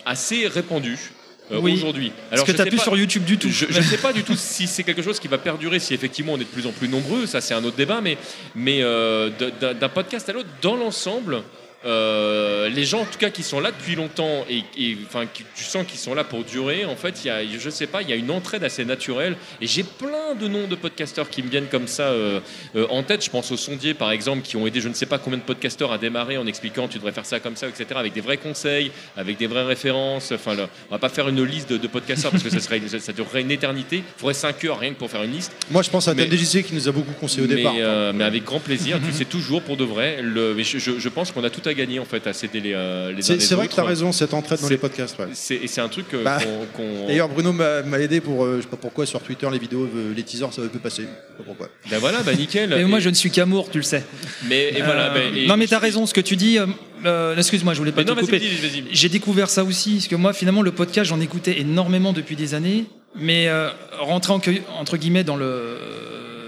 assez 0.07 0.47
répandue. 0.47 1.11
Euh, 1.53 1.59
Oui. 1.61 1.73
aujourd'hui. 1.73 2.13
Ce 2.35 2.43
que 2.43 2.53
plus 2.69 2.77
pas- 2.77 2.83
sur 2.83 2.97
YouTube 2.97 3.25
du 3.25 3.39
tout. 3.39 3.49
Je 3.51 3.67
ne 3.67 3.83
sais 3.83 3.99
pas 3.99 4.13
du 4.13 4.23
tout 4.23 4.35
si 4.37 4.67
c'est 4.67 4.83
quelque 4.85 5.03
chose 5.03 5.19
qui 5.21 5.29
va 5.29 5.39
perdurer, 5.39 5.79
si 5.79 5.95
effectivement 5.95 6.33
on 6.35 6.37
est 6.37 6.41
de 6.41 6.45
plus 6.45 6.67
en 6.67 6.73
plus 6.73 6.89
nombreux, 6.89 7.27
ça 7.27 7.41
c'est 7.41 7.55
un 7.55 7.65
autre 7.65 7.77
débat, 7.77 8.01
mais, 8.01 8.17
mais 8.55 8.81
euh, 8.83 9.31
d'un 9.61 9.89
podcast 9.89 10.29
à 10.29 10.33
l'autre, 10.33 10.49
dans 10.63 10.77
l'ensemble, 10.77 11.43
euh, 11.87 12.69
les 12.69 12.85
gens 12.85 13.01
en 13.01 13.05
tout 13.07 13.19
cas 13.19 13.31
qui 13.31 13.43
sont 13.43 13.59
là 13.61 13.71
depuis 13.71 13.95
longtemps 13.95 14.45
et, 14.51 14.63
et, 14.79 14.97
enfin 15.07 15.25
qui- 15.33 15.45
tu 15.57 15.65
sens 15.65 15.87
qu'ils 15.87 15.99
sont 15.99 16.15
là 16.15 16.25
pour 16.25 16.45
durer 16.45 16.85
en 16.85 16.95
fait 16.97 17.25
il 17.25 17.29
y 17.29 17.31
a 17.31 17.41
je 17.59 17.71
sais 17.71 17.87
pas 17.87 18.03
il 18.03 18.11
y 18.11 18.13
a 18.13 18.17
une 18.17 18.31
entraide 18.31 18.65
assez 18.65 18.85
naturelle. 18.85 19.37
Et 19.61 19.67
j'ai 19.67 19.83
plein 19.83 20.35
de 20.39 20.47
noms 20.47 20.67
de 20.67 20.75
podcasteurs 20.75 21.31
qui 21.31 21.43
me 21.43 21.49
viennent 21.49 21.69
comme 21.69 21.87
ça 21.89 22.05
euh, 22.05 22.41
euh, 22.77 22.87
en 22.91 23.03
tête. 23.03 23.25
Je 23.25 23.31
pense 23.31 23.51
aux 23.51 23.57
sondiers 23.57 23.95
par 23.95 24.11
exemple 24.13 24.43
qui 24.43 24.57
ont 24.57 24.67
aidé 24.67 24.81
je 24.81 24.89
ne 24.89 24.95
sais 24.95 25.07
pas 25.07 25.19
combien 25.19 25.39
de 25.39 25.43
podcasteurs 25.45 25.93
à 25.93 25.99
démarrer 25.99 26.37
en 26.37 26.47
expliquant 26.47 26.87
tu 26.87 26.99
devrais 26.99 27.13
faire 27.13 27.27
ça 27.27 27.41
comme 27.41 27.57
ça 27.57 27.67
etc 27.69 27.87
avec 27.97 28.13
des 28.13 28.21
vrais 28.21 28.37
conseils 28.37 28.91
avec 29.17 29.37
des 29.39 29.47
vraies 29.47 29.65
références. 29.65 30.33
Enfin 30.33 30.55
là, 30.55 30.69
on 30.91 30.95
va 30.95 30.99
pas 30.99 31.09
faire 31.09 31.29
une 31.29 31.43
liste 31.45 31.71
de, 31.71 31.77
de 31.79 31.87
podcasteurs 31.87 32.31
parce 32.31 32.43
que 32.43 32.51
ça 32.51 32.61
serait 32.61 32.81
ça, 32.99 33.13
durerait 33.13 33.41
une 33.43 33.51
éternité. 33.51 33.97
Il 33.99 34.03
faudrait 34.19 34.35
5 34.35 34.65
heures 34.65 34.79
rien 34.79 34.91
que 34.93 34.99
pour 34.99 35.11
faire 35.11 35.23
une 35.23 35.33
liste. 35.33 35.53
Moi, 35.71 35.83
je 35.83 35.91
pense 35.91 36.09
à 36.09 36.15
Mais- 36.15 36.27
TMDJC 36.29 36.63
qui 36.65 36.75
nous 36.75 36.89
a 36.89 36.93
beaucoup 36.93 37.13
conseillé 37.13 37.45
au 37.45 37.49
mais, 37.49 37.57
départ. 37.57 37.75
mais 38.15 38.25
avec 38.25 38.45
grand 38.45 38.61
plaisir, 38.61 38.99
tu 39.05 39.13
sais 39.13 39.25
toujours 39.25 39.63
pour 39.63 39.77
de 39.77 39.85
vrai. 39.85 40.21
Le, 40.23 40.55
mais 40.55 40.65
je, 40.65 40.79
je- 40.79 40.99
je 40.99 41.09
pense 41.09 41.33
qu'on 41.33 41.45
a 41.45 41.51
tout 41.51 41.63
à 41.69 41.70
gagner 41.75 41.99
en 41.99 42.05
fait 42.05 42.27
à 42.27 42.33
céder 42.33 42.61
les, 42.61 42.73
euh, 42.75 43.13
les 43.13 43.31
uns 43.31 43.39
C'est 43.39 43.55
vrai 43.55 43.69
que 43.69 43.75
tu 43.75 43.81
as 43.81 43.85
raison, 43.85 44.13
cette 44.13 44.35
entraide 44.35 44.61
dans 44.61 44.69
les 44.69 44.77
podcasts. 44.79 45.19
ouais. 45.19 45.27
C'est 45.35 45.57
et 45.57 45.67
c'est 45.67 45.81
un 45.81 45.89
truc 45.89 46.07
euh, 46.15 46.23
Bah, 46.25 46.39
qu'on. 46.75 46.83
qu'on- 46.83 47.07
D'ailleurs, 47.07 47.29
Bruno 47.29 47.53
m'a 47.53 47.83
m'a 47.83 47.99
aidé 47.99 48.21
pour, 48.21 48.45
euh, 48.45 48.57
je 48.59 48.63
sais 48.63 48.69
pas 48.69 48.77
pourquoi, 48.77 49.07
sur 49.07 49.21
Twitter, 49.21 49.49
les 49.53 49.59
vidéos, 49.59 49.89
euh, 49.95 50.13
les 50.15 50.23
teasers, 50.23 50.53
ça 50.53 50.63
veut 50.63 50.69
plus 50.69 50.79
passer. 50.81 51.03
Je 51.03 51.07
sais 51.09 51.37
pas 51.39 51.45
pourquoi. 51.45 51.69
Ben 51.91 51.99
voilà, 51.99 52.23
bah 52.23 52.35
nickel. 52.35 52.73
Et 52.73 52.81
Et- 52.81 52.85
moi, 52.85 53.01
je 53.01 53.09
ne 53.09 53.15
suis 53.15 53.31
qu'amour, 53.31 53.71
tu 53.71 53.79
le 53.79 53.85
sais. 53.85 54.05
Mais 54.49 54.71
et 54.77 54.83
voilà. 54.83 55.13
Euh, 55.13 55.15
ben, 55.15 55.37
et- 55.37 55.47
non, 55.47 55.57
mais 55.57 55.67
t'as 55.67 55.79
raison, 55.79 56.07
ce 56.07 56.15
que 56.15 56.21
tu 56.21 56.37
dis. 56.37 56.59
euh, 56.59 56.67
euh, 57.07 57.37
Excuse-moi, 57.37 57.73
je 57.75 57.79
voulais 57.79 57.93
pas 57.93 58.03
Mais 58.03 58.05
non, 58.09 58.15
te 58.15 58.21
vas-y, 58.21 58.27
couper. 58.27 58.39
vas-y, 58.39 58.81
vas-y. 58.83 58.85
J'ai 58.93 59.09
découvert 59.09 59.49
ça 59.49 59.65
aussi, 59.65 59.95
parce 59.95 60.09
que 60.09 60.17
moi, 60.17 60.33
finalement, 60.33 60.63
le 60.63 60.73
podcast, 60.73 61.09
j'en 61.09 61.21
écoutais 61.21 61.61
énormément 61.61 62.13
depuis 62.13 62.37
des 62.37 62.55
années, 62.55 62.85
mais 63.17 63.49
euh, 63.49 63.69
rentrer 63.99 64.33
en, 64.33 64.41
entre 64.79 64.97
guillemets 64.97 65.25
dans 65.25 65.37
le 65.37 65.77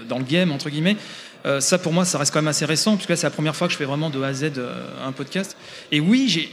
dans 0.09 0.17
le 0.19 0.25
game 0.25 0.51
entre 0.51 0.69
guillemets. 0.69 0.97
Euh, 1.45 1.59
ça 1.59 1.77
pour 1.77 1.93
moi, 1.93 2.05
ça 2.05 2.17
reste 2.17 2.31
quand 2.33 2.41
même 2.41 2.47
assez 2.47 2.65
récent, 2.65 2.95
parce 2.95 3.05
que 3.05 3.11
là, 3.13 3.17
c'est 3.17 3.27
la 3.27 3.31
première 3.31 3.55
fois 3.55 3.67
que 3.67 3.73
je 3.73 3.77
fais 3.77 3.85
vraiment 3.85 4.09
de 4.09 4.21
A 4.21 4.27
à 4.27 4.33
Z 4.33 4.51
euh, 4.57 4.73
un 5.05 5.11
podcast. 5.11 5.57
Et 5.91 5.99
oui, 5.99 6.25
j'ai 6.29 6.49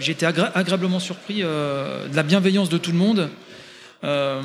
j'ai 0.00 0.12
été 0.12 0.24
agréablement 0.24 1.00
surpris 1.00 1.40
euh, 1.42 2.08
de 2.08 2.16
la 2.16 2.22
bienveillance 2.22 2.70
de 2.70 2.78
tout 2.78 2.92
le 2.92 2.96
monde. 2.98 3.28
Euh, 4.04 4.40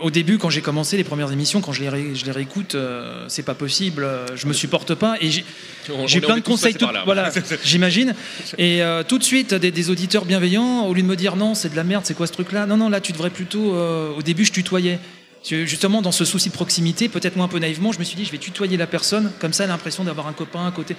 au 0.00 0.10
début, 0.12 0.38
quand 0.38 0.48
j'ai 0.48 0.60
commencé 0.60 0.96
les 0.96 1.02
premières 1.02 1.32
émissions, 1.32 1.60
quand 1.60 1.72
je 1.72 1.80
les, 1.80 1.88
ré- 1.88 2.14
je 2.14 2.24
les 2.24 2.30
réécoute, 2.30 2.76
euh, 2.76 3.24
c'est 3.26 3.42
pas 3.42 3.54
possible, 3.54 4.04
euh, 4.04 4.26
je 4.36 4.46
me 4.46 4.52
supporte 4.52 4.94
pas. 4.94 5.16
Et 5.20 5.28
j'ai 5.28 5.44
On- 5.92 6.06
j'ai 6.06 6.18
on 6.18 6.22
est- 6.22 6.24
plein 6.26 6.36
de 6.36 6.40
tous 6.42 6.52
conseils, 6.52 6.72
passés 6.74 6.78
tout- 6.78 6.84
par 6.84 6.92
là. 6.94 7.02
voilà, 7.04 7.32
j'imagine. 7.64 8.14
Et 8.58 8.80
euh, 8.80 9.02
tout 9.02 9.18
de 9.18 9.24
suite, 9.24 9.54
des, 9.54 9.72
des 9.72 9.90
auditeurs 9.90 10.24
bienveillants, 10.24 10.86
au 10.86 10.94
lieu 10.94 11.02
de 11.02 11.06
me 11.08 11.16
dire 11.16 11.34
non, 11.34 11.54
c'est 11.56 11.70
de 11.70 11.76
la 11.76 11.82
merde, 11.82 12.04
c'est 12.06 12.14
quoi 12.14 12.28
ce 12.28 12.32
truc-là? 12.32 12.64
Non, 12.66 12.76
non, 12.76 12.88
là, 12.88 13.00
tu 13.00 13.10
devrais 13.12 13.30
plutôt. 13.30 13.74
euh, 13.74 14.10
au 14.16 14.22
début, 14.22 14.44
je 14.44 14.52
tutoyais. 14.52 15.00
Justement, 15.48 16.02
dans 16.02 16.12
ce 16.12 16.24
souci 16.24 16.50
de 16.50 16.54
proximité, 16.54 17.08
peut-être 17.08 17.36
moi 17.36 17.46
un 17.46 17.48
peu 17.48 17.58
naïvement, 17.58 17.92
je 17.92 17.98
me 17.98 18.04
suis 18.04 18.16
dit, 18.16 18.24
je 18.24 18.32
vais 18.32 18.38
tutoyer 18.38 18.76
la 18.76 18.86
personne, 18.86 19.32
comme 19.38 19.52
ça, 19.52 19.64
elle 19.64 19.70
a 19.70 19.74
l'impression 19.74 20.04
d'avoir 20.04 20.26
un 20.26 20.32
copain 20.32 20.66
à 20.66 20.70
côté. 20.70 20.94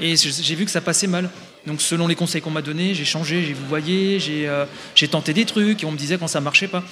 Et 0.00 0.16
j'ai 0.16 0.54
vu 0.54 0.64
que 0.64 0.70
ça 0.70 0.80
passait 0.80 1.06
mal. 1.06 1.30
Donc, 1.66 1.80
selon 1.80 2.06
les 2.08 2.14
conseils 2.14 2.40
qu'on 2.40 2.50
m'a 2.50 2.62
donnés, 2.62 2.94
j'ai 2.94 3.04
changé, 3.04 3.44
j'ai 3.44 3.52
vous 3.52 3.66
voyez, 3.66 4.18
j'ai 4.18 4.48
euh, 4.48 4.64
j'ai 4.94 5.08
tenté 5.08 5.32
des 5.32 5.44
trucs 5.44 5.82
et 5.82 5.86
on 5.86 5.92
me 5.92 5.96
disait 5.96 6.18
quand 6.18 6.26
ça 6.26 6.40
marchait 6.40 6.68
pas. 6.68 6.84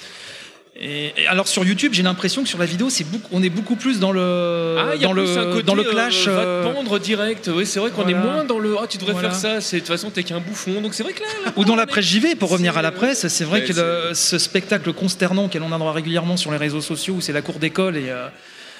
Et, 0.77 1.13
et 1.15 1.27
alors 1.27 1.47
sur 1.47 1.63
YouTube, 1.63 1.93
j'ai 1.93 2.03
l'impression 2.03 2.43
que 2.43 2.49
sur 2.49 2.57
la 2.59 2.65
vidéo, 2.65 2.89
c'est 2.89 3.05
beaucoup, 3.05 3.29
on 3.31 3.41
est 3.41 3.49
beaucoup 3.49 3.77
plus 3.77 3.97
dans 4.01 4.11
le 4.11 4.75
Ah, 4.77 4.91
il 4.95 5.01
y 5.01 5.05
a 5.05 5.07
dans 5.07 5.13
plus 5.13 5.23
le 5.23 5.37
un 5.37 5.45
côté, 5.51 5.63
dans 5.63 5.73
le 5.75 5.83
clash. 5.85 6.27
euh, 6.27 6.35
va 6.35 6.41
euh, 6.41 6.67
te 6.69 6.73
pendre 6.75 6.99
direct. 6.99 7.49
Oui, 7.53 7.65
c'est 7.65 7.79
vrai 7.79 7.91
qu'on 7.91 8.01
voilà. 8.03 8.17
est 8.17 8.21
moins 8.21 8.43
dans 8.43 8.59
le. 8.59 8.75
Ah, 8.81 8.85
tu 8.85 8.97
devrais 8.97 9.13
Voilà. 9.13 9.29
faire 9.31 9.39
ça. 9.39 9.61
C'est 9.61 9.77
de 9.77 9.81
toute 9.81 9.87
façon, 9.87 10.09
t'es 10.09 10.23
qu'un 10.23 10.41
bouffon. 10.41 10.81
Donc 10.81 10.93
c'est 10.93 11.03
vrai 11.03 11.13
que 11.13 11.21
là. 11.21 11.27
là, 11.45 11.53
ou 11.55 11.63
dans 11.63 11.77
la 11.77 11.87
presse 11.87 12.03
JV, 12.05 12.35
pour 12.35 12.49
revenir 12.49 12.77
à 12.77 12.81
la 12.81 12.91
presse, 12.91 13.25
c'est 13.29 13.45
vrai 13.45 13.61
Ouais, 13.61 13.65
que 13.67 13.71
le- 13.73 14.13
ce 14.13 14.37
spectacle 14.37 14.91
consternant 14.91 15.47
qu'elle 15.47 15.63
en 15.63 15.71
a 15.71 15.77
droit 15.77 15.93
régulièrement 15.93 16.35
sur 16.35 16.51
les 16.51 16.57
réseaux 16.57 16.81
sociaux, 16.81 17.13
où 17.15 17.21
c'est 17.21 17.31
la 17.31 17.41
cour 17.41 17.55
d'école 17.59 17.95
et, 17.95 18.09
euh, 18.09 18.27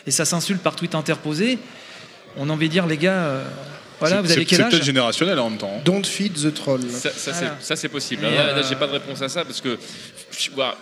et 0.06 0.12
ça 0.12 0.26
s'insulte 0.26 0.62
par 0.62 0.76
tweet 0.76 0.96
interposé, 0.96 1.60
on 2.36 2.50
a 2.50 2.54
envie 2.54 2.68
de 2.68 2.74
dire, 2.74 2.88
les 2.88 2.98
gars, 2.98 3.12
euh, 3.14 3.44
voilà, 4.02 4.18
C'est- 4.18 4.22
vous 4.22 4.32
avez 4.34 4.42
c'est- 4.42 4.46
quel 4.48 4.58
C'est 4.58 4.64
âge? 4.66 4.72
peut-être 4.72 4.84
générationnel 4.84 5.40
en 5.40 5.50
même 5.50 5.58
temps. 5.60 5.72
hein. 5.78 5.82
Don't 5.86 6.04
feed 6.06 6.34
the 6.34 6.54
troll. 6.54 6.82
Ça, 6.92 7.10
ça, 7.16 7.32
Voilà. 7.32 7.56
c'est- 7.62 7.76
c'est 7.78 7.88
possible. 7.88 8.24
Mais, 8.30 8.36
Là, 8.36 8.48
là, 8.48 8.58
euh, 8.58 8.64
j'ai 8.68 8.76
pas 8.76 8.88
de 8.88 8.92
réponse 8.92 9.22
à 9.22 9.30
ça 9.30 9.46
parce 9.46 9.62
que. 9.62 9.78
je- 10.38 10.50
voilà. 10.54 10.76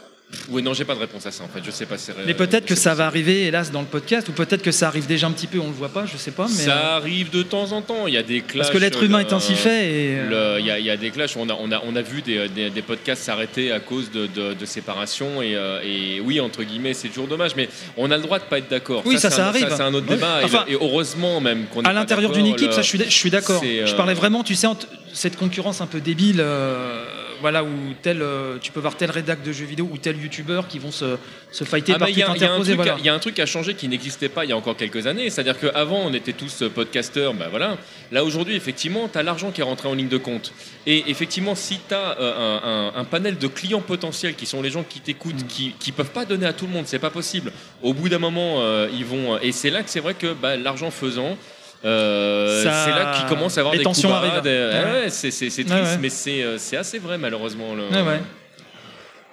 Oui, 0.49 0.61
non, 0.61 0.73
j'ai 0.73 0.85
pas 0.85 0.95
de 0.95 0.99
réponse 0.99 1.25
à 1.25 1.31
ça 1.31 1.43
en 1.43 1.47
fait. 1.47 1.61
Je 1.65 1.71
sais 1.71 1.85
pas. 1.85 1.97
c'est- 1.97 2.13
Mais 2.25 2.33
peut-être 2.33 2.65
que 2.65 2.75
ça 2.75 2.93
va 2.93 3.05
arriver, 3.07 3.43
hélas, 3.47 3.71
dans 3.71 3.81
le 3.81 3.87
podcast, 3.87 4.29
ou 4.29 4.31
peut-être 4.31 4.61
que 4.61 4.71
ça 4.71 4.87
arrive 4.87 5.05
déjà 5.07 5.27
un 5.27 5.31
petit 5.31 5.47
peu, 5.47 5.59
on 5.59 5.67
le 5.67 5.73
voit 5.73 5.89
pas, 5.89 6.05
je 6.05 6.17
sais 6.17 6.31
pas. 6.31 6.47
Mais, 6.49 6.63
ça 6.63 6.71
euh, 6.93 6.97
arrive 6.97 7.29
de 7.29 7.43
temps 7.43 7.71
en 7.71 7.81
temps. 7.81 8.07
Il 8.07 8.13
y 8.13 8.17
a 8.17 8.23
des 8.23 8.41
clashs. 8.41 8.57
Parce 8.65 8.71
que 8.71 8.77
l'être 8.77 9.01
humain 9.03 9.19
est 9.19 9.33
ainsi 9.33 9.55
fait 9.55 9.85
et, 9.89 10.19
euh, 10.19 10.55
le- 10.57 10.59
Il 10.59 10.65
y, 10.65 10.71
a- 10.71 10.79
il 10.79 10.85
y 10.85 10.89
a 10.89 10.97
des 10.97 11.11
clashs. 11.11 11.35
On 11.37 11.49
a, 11.49 11.53
on 11.59 11.71
a, 11.71 11.81
on 11.85 11.95
a 11.95 12.01
vu 12.01 12.21
des, 12.21 12.47
des- 12.49 12.69
des 12.69 12.81
podcasts 12.81 13.23
s'arrêter 13.23 13.71
à 13.71 13.79
cause 13.79 14.11
de, 14.11 14.27
de- 14.27 14.53
de 14.53 14.65
séparation. 14.65 15.41
Et, 15.41 15.55
euh, 15.55 15.79
et 15.83 16.19
oui, 16.19 16.39
entre 16.39 16.63
guillemets, 16.63 16.93
c'est 16.93 17.07
toujours 17.09 17.27
dommage. 17.27 17.51
Mais 17.55 17.69
on 17.97 18.11
a 18.11 18.17
le 18.17 18.23
droit 18.23 18.39
de 18.39 18.43
pas 18.45 18.57
être 18.59 18.69
d'accord. 18.69 19.03
Oui, 19.05 19.17
ça, 19.17 19.29
c'est 19.29 19.37
ça 19.37 19.45
un- 19.45 19.49
arrive. 19.49 19.67
c'est 19.69 19.81
un 19.81 19.93
autre 19.93 20.07
Oui. 20.09 20.15
débat. 20.15 20.41
Et- 20.41 20.45
Enfin, 20.45 20.65
et, 20.67 20.73
heureusement 20.73 21.39
même 21.41 21.65
qu'on 21.73 21.81
est 21.83 21.87
à 21.87 21.93
l'intérieur 21.93 22.31
d'une 22.31 22.47
équipe, 22.47 22.67
le- 22.67 22.73
ça, 22.73 22.81
je 22.81 23.09
suis, 23.09 23.29
d'accord. 23.29 23.63
Je 23.63 23.93
parlais 23.95 24.13
vraiment, 24.13 24.43
tu 24.43 24.55
sais, 24.55 24.67
entre 24.67 24.87
cette 25.13 25.37
concurrence 25.37 25.79
un 25.81 25.87
peu 25.87 26.01
débile, 26.01 26.37
euh, 26.39 27.05
voilà, 27.39 27.63
où 27.63 27.69
tel, 28.01 28.21
euh, 28.21 28.57
tu 28.61 28.71
peux 28.71 28.79
voir 28.79 28.95
tel 28.97 29.11
rédac 29.11 29.43
de 29.43 29.51
jeux 29.51 29.65
vidéo 29.65 29.87
ou 29.91 29.97
tel 29.97 30.17
youtubeur 30.19 30.67
qui 30.67 30.79
vont 30.79 30.91
se, 30.91 31.17
se 31.51 31.63
fighter 31.63 31.93
Ah, 31.95 31.99
par 31.99 32.07
mais 32.07 32.13
il 32.13 32.17
y, 32.19 32.23
a- 32.23 32.31
un 32.31 32.35
truc 32.59 32.75
Voilà. 32.75 32.93
à- 32.93 32.97
il 32.99 33.05
y 33.05 33.09
a 33.09 33.13
un 33.13 33.19
truc 33.19 33.35
qui 33.35 33.41
a 33.41 33.45
changé 33.45 33.73
qui 33.75 33.87
n'existait 33.87 34.29
pas 34.29 34.43
il 34.45 34.49
y 34.49 34.53
a 34.53 34.57
encore 34.57 34.75
quelques 34.77 35.07
années. 35.07 35.29
C'est-à-dire 35.29 35.59
qu'avant, 35.59 35.99
on 36.05 36.13
était 36.13 36.33
tous 36.33 36.61
euh, 36.63 36.69
podcasteurs. 36.69 37.33
Bah 37.33 37.47
voilà. 37.49 37.77
Là, 38.11 38.23
aujourd'hui, 38.23 38.55
effectivement, 38.55 39.07
tu 39.11 39.17
as 39.17 39.23
l'argent 39.23 39.51
qui 39.51 39.61
est 39.61 39.63
rentré 39.63 39.87
en 39.87 39.93
ligne 39.93 40.07
de 40.07 40.17
compte. 40.17 40.53
Et 40.87 41.03
effectivement, 41.09 41.55
si 41.55 41.79
tu 41.87 41.93
as 41.93 42.17
un, 42.19 42.59
un- 42.63 42.93
un 42.95 43.03
panel 43.03 43.37
de 43.37 43.47
clients 43.47 43.81
potentiels 43.81 44.35
qui 44.35 44.45
sont 44.45 44.61
les 44.61 44.69
gens 44.69 44.83
qui 44.83 44.99
t'écoutent, 45.01 45.43
Mm. 45.43 45.47
qui 45.79 45.91
ne 45.91 45.95
peuvent 45.95 46.11
pas 46.11 46.25
donner 46.25 46.45
à 46.45 46.53
tout 46.53 46.65
le 46.65 46.71
monde, 46.71 46.85
c'est 46.87 46.99
pas 46.99 47.09
possible. 47.09 47.51
Au 47.81 47.93
bout 47.93 48.09
d'un 48.09 48.19
moment, 48.19 48.61
ils 48.91 49.05
vont. 49.05 49.37
Et 49.39 49.51
c'est 49.51 49.69
là 49.69 49.83
que 49.83 49.89
c'est 49.89 49.99
vrai 49.99 50.13
que 50.13 50.33
bah, 50.33 50.55
l'argent 50.55 50.91
faisant. 50.91 51.37
Euh, 51.85 52.63
Ça- 52.63 52.85
c'est 52.85 52.91
là 52.91 53.13
qu'ils 53.15 53.25
commencent 53.27 53.57
à 53.57 53.61
avoir 53.61 53.73
les 53.73 53.79
des 53.79 53.83
tensions 53.83 54.09
coups 54.09 54.21
bas, 54.21 54.27
arrivent. 54.27 54.43
des- 54.43 54.49
Ouais. 54.49 55.01
ouais, 55.03 55.09
c'est 55.09 55.63
triste, 55.63 55.69
ouais. 55.69 55.97
mais 55.99 56.09
c'est 56.09 56.43
euh, 56.43 56.57
c'est 56.57 56.77
assez 56.77 56.99
vrai 56.99 57.17
malheureusement. 57.17 57.75
le-. 57.75 57.83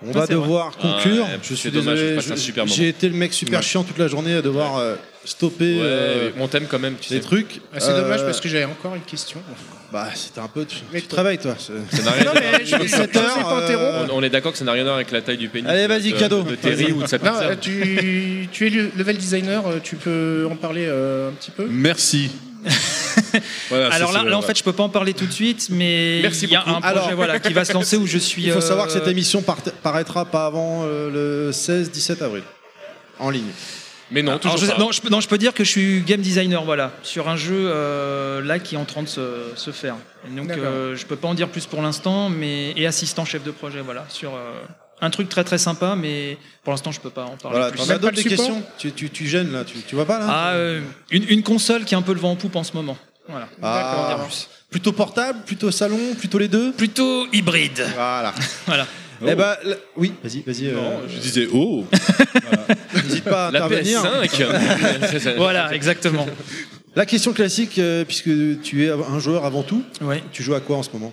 On 0.03 0.13
va 0.13 0.25
vrai. 0.25 0.35
devoir 0.35 0.77
conclure. 0.77 1.25
Ouais, 1.25 1.39
je 1.43 1.49
c'est 1.49 1.55
suis 1.57 1.71
dommage, 1.71 1.99
désolé. 1.99 2.67
J'ai 2.67 2.89
été 2.89 3.09
le 3.09 3.15
mec 3.15 3.33
super 3.35 3.59
Ouais. 3.61 3.65
chiant 3.65 3.83
toute 3.85 3.99
la 3.99 4.09
journée 4.09 4.35
à 4.35 4.41
devoir 4.43 4.79
euh, 4.79 4.95
stopper 5.25 5.75
Ouais, 5.77 5.81
euh, 5.85 6.47
t'aime 6.51 6.67
quand 6.71 6.79
même, 6.79 6.95
tu 7.01 7.11
des 7.11 7.17
sais. 7.17 7.21
trucs. 7.21 7.61
Ah, 7.75 7.81
c'est 7.81 7.95
dommage 7.95 8.21
Euh, 8.21 8.25
parce 8.27 8.41
que 8.41 8.49
j'avais 8.49 8.65
encore 8.65 8.95
une 8.95 9.03
question. 9.03 9.41
Bah, 9.93 10.09
c'était 10.15 10.41
un 10.41 10.49
peu. 10.49 10.65
Tu, 10.65 10.77
Mais 10.93 11.01
tu 11.01 11.09
te 11.09 11.17
réveilles, 11.17 11.39
toi. 11.39 11.55
Ça 11.59 12.03
n'a 12.03 12.11
rien 12.13 12.25
Non, 12.25 12.31
mais 12.35 12.65
je- 12.65 12.67
je- 12.87 13.19
euh. 13.19 14.07
On, 14.11 14.19
on 14.19 14.23
est 14.23 14.31
d'accord 14.31 14.53
que 14.53 14.59
ça 14.59 14.65
n'a 14.65 14.73
rien 14.73 14.83
à 14.83 14.85
voir 14.85 14.97
avec 14.97 15.11
la 15.11 15.21
taille 15.21 15.37
du 15.37 15.49
pénis. 15.49 15.69
Allez, 15.69 15.87
vas-y, 15.87 16.13
de- 16.13 16.19
cadeau. 16.19 16.43
De 16.45 16.55
Terry 16.55 16.93
ou 16.93 17.03
de 17.03 17.07
sa 17.09 17.19
pizza. 17.19 17.57
tu, 17.57 18.49
tu 18.53 18.67
es 18.67 18.71
le 18.71 18.91
level 18.97 19.17
designer, 19.19 19.63
tu 19.83 19.97
peux 19.97 20.47
en 20.51 20.57
parler 20.57 20.87
un 20.87 21.33
petit 21.39 21.51
peu? 21.51 21.67
Merci. 21.69 22.31
Voilà, 23.69 23.89
Alors 23.95 24.13
là, 24.13 24.37
en 24.39 24.43
fait, 24.43 24.57
je 24.59 24.63
peux 24.65 24.73
pas 24.73 24.83
en 24.83 24.89
parler 24.89 25.15
tout 25.15 25.27
de 25.27 25.33
suite, 25.33 25.69
mais 25.71 26.21
Merci 26.23 26.45
il 26.47 26.51
y 26.53 26.57
a 26.57 26.61
beaucoup. 26.61 26.71
un 26.77 26.81
projet 26.81 26.97
Alors- 26.99 27.13
voilà, 27.15 27.39
qui 27.41 27.53
va 27.53 27.65
se 27.65 27.73
lancer 27.73 27.97
où 27.97 28.07
je 28.07 28.19
suis. 28.19 28.43
Il 28.45 28.53
faut 28.53 28.59
euh, 28.59 28.61
savoir 28.61 28.87
que 28.87 28.93
cette 28.93 29.07
émission 29.09 29.43
part- 29.43 29.63
paraîtra 29.83 30.25
pas 30.25 30.47
avant 30.47 30.83
euh, 30.85 31.47
le 31.47 31.53
16-17 31.53 32.23
avril. 32.23 32.43
En 33.19 33.31
ligne. 33.31 33.45
Mais 34.13 34.23
non, 34.23 34.31
Alors, 34.33 34.41
toujours 34.41 34.59
je, 34.59 34.67
pas. 34.67 34.79
non, 34.79 34.91
je, 34.91 35.01
peux- 35.01 35.09
non, 35.09 35.21
je 35.21 35.29
peux 35.29 35.39
dire 35.39 35.55
que 35.55 35.63
je 35.63 35.69
suis 35.71 36.01
game 36.01 36.21
designer, 36.21 36.65
voilà, 36.65 36.91
sur 37.05 37.29
un 37.29 37.37
jeu 37.37 37.55
euh, 37.71 38.41
là 38.43 38.59
qui 38.59 38.75
est 38.75 38.79
en 38.79 38.85
train 38.85 39.03
de 39.05 39.09
se, 39.09 39.21
se 39.55 39.71
faire. 39.71 39.95
Et 40.27 40.35
donc, 40.37 40.49
D'accord. 40.49 40.65
euh, 40.67 40.97
je 40.97 41.07
peux 41.07 41.15
pas 41.17 41.29
en 41.29 41.35
dire 41.35 41.49
plus 41.49 41.67
pour 41.67 41.81
l'instant, 41.81 42.29
mais 42.29 42.73
et 42.77 42.87
assistant 42.87 43.25
chef 43.25 43.45
de 43.45 43.53
projet, 43.53 43.81
voilà, 43.83 44.07
sur 44.09 44.35
euh, 44.35 44.53
un 45.01 45.11
truc 45.11 45.29
très 45.29 45.45
très 45.45 45.59
sympa, 45.59 45.95
mais 45.97 46.39
pour 46.65 46.73
l'instant, 46.73 46.91
je 46.91 46.99
peux 47.01 47.11
pas 47.11 47.23
en 47.25 47.37
parler 47.37 47.59
Voilà, 47.59 47.69
plus. 47.71 47.79
t'en 47.79 47.87
Même 47.87 47.97
as 47.97 47.99
pas 48.01 48.07
d'autres 48.11 48.17
le 48.17 48.23
des 48.25 48.29
support 48.31 48.47
questions? 48.47 48.63
Tu, 48.79 48.91
tu, 48.93 49.11
tu 49.11 49.27
gênes 49.29 49.53
là, 49.53 49.63
tu, 49.65 49.79
tu 49.87 49.95
vois 49.95 50.07
pas 50.07 50.19
là? 50.19 50.27
Ah, 50.29 50.51
euh, 50.55 50.81
une, 51.13 51.25
une 51.29 51.43
console 51.45 51.85
qui 51.85 51.95
est 51.95 51.97
un 51.99 52.03
peu 52.03 52.13
le 52.15 52.21
vent 52.21 52.33
en 52.33 52.37
poupe 52.37 52.57
en 52.57 52.65
ce 52.65 52.73
moment. 52.75 52.99
Voilà. 53.31 53.49
Ah. 53.63 54.19
Plutôt 54.71 54.93
portable, 54.93 55.41
plutôt 55.45 55.71
salon, 55.71 56.15
plutôt 56.19 56.39
les 56.39 56.49
deux 56.49 56.73
Plutôt 56.73 57.27
hybride. 57.33 57.85
Voilà. 57.95 58.35
Voilà. 58.67 58.87
Eh 59.27 59.35
ben, 59.35 59.55
l- 59.65 59.79
oui, 59.99 60.15
vas-y, 60.25 60.41
vas-y. 60.41 60.69
euh, 60.69 60.75
Non, 60.77 61.01
je 61.07 61.19
disais 61.19 61.47
oh. 61.53 61.85
N'hésite 63.05 63.25
pas 63.25 63.49
à 63.49 63.51
La 63.51 63.65
intervenir. 63.67 64.03
PS5. 64.03 65.35
Voilà, 65.37 65.75
exactement. 65.75 66.27
La 66.97 67.05
question 67.05 67.33
classique, 67.35 67.79
euh, 67.79 68.05
puisque 68.07 68.31
tu 68.63 68.87
es 68.87 68.91
un 68.91 69.19
joueur 69.19 69.45
avant 69.45 69.63
tout, 69.63 69.83
Ouais. 70.01 70.23
tu 70.33 70.43
joues 70.43 70.55
à 70.55 70.61
quoi 70.61 70.79
en 70.79 70.83
ce 70.83 70.89
moment? 70.93 71.13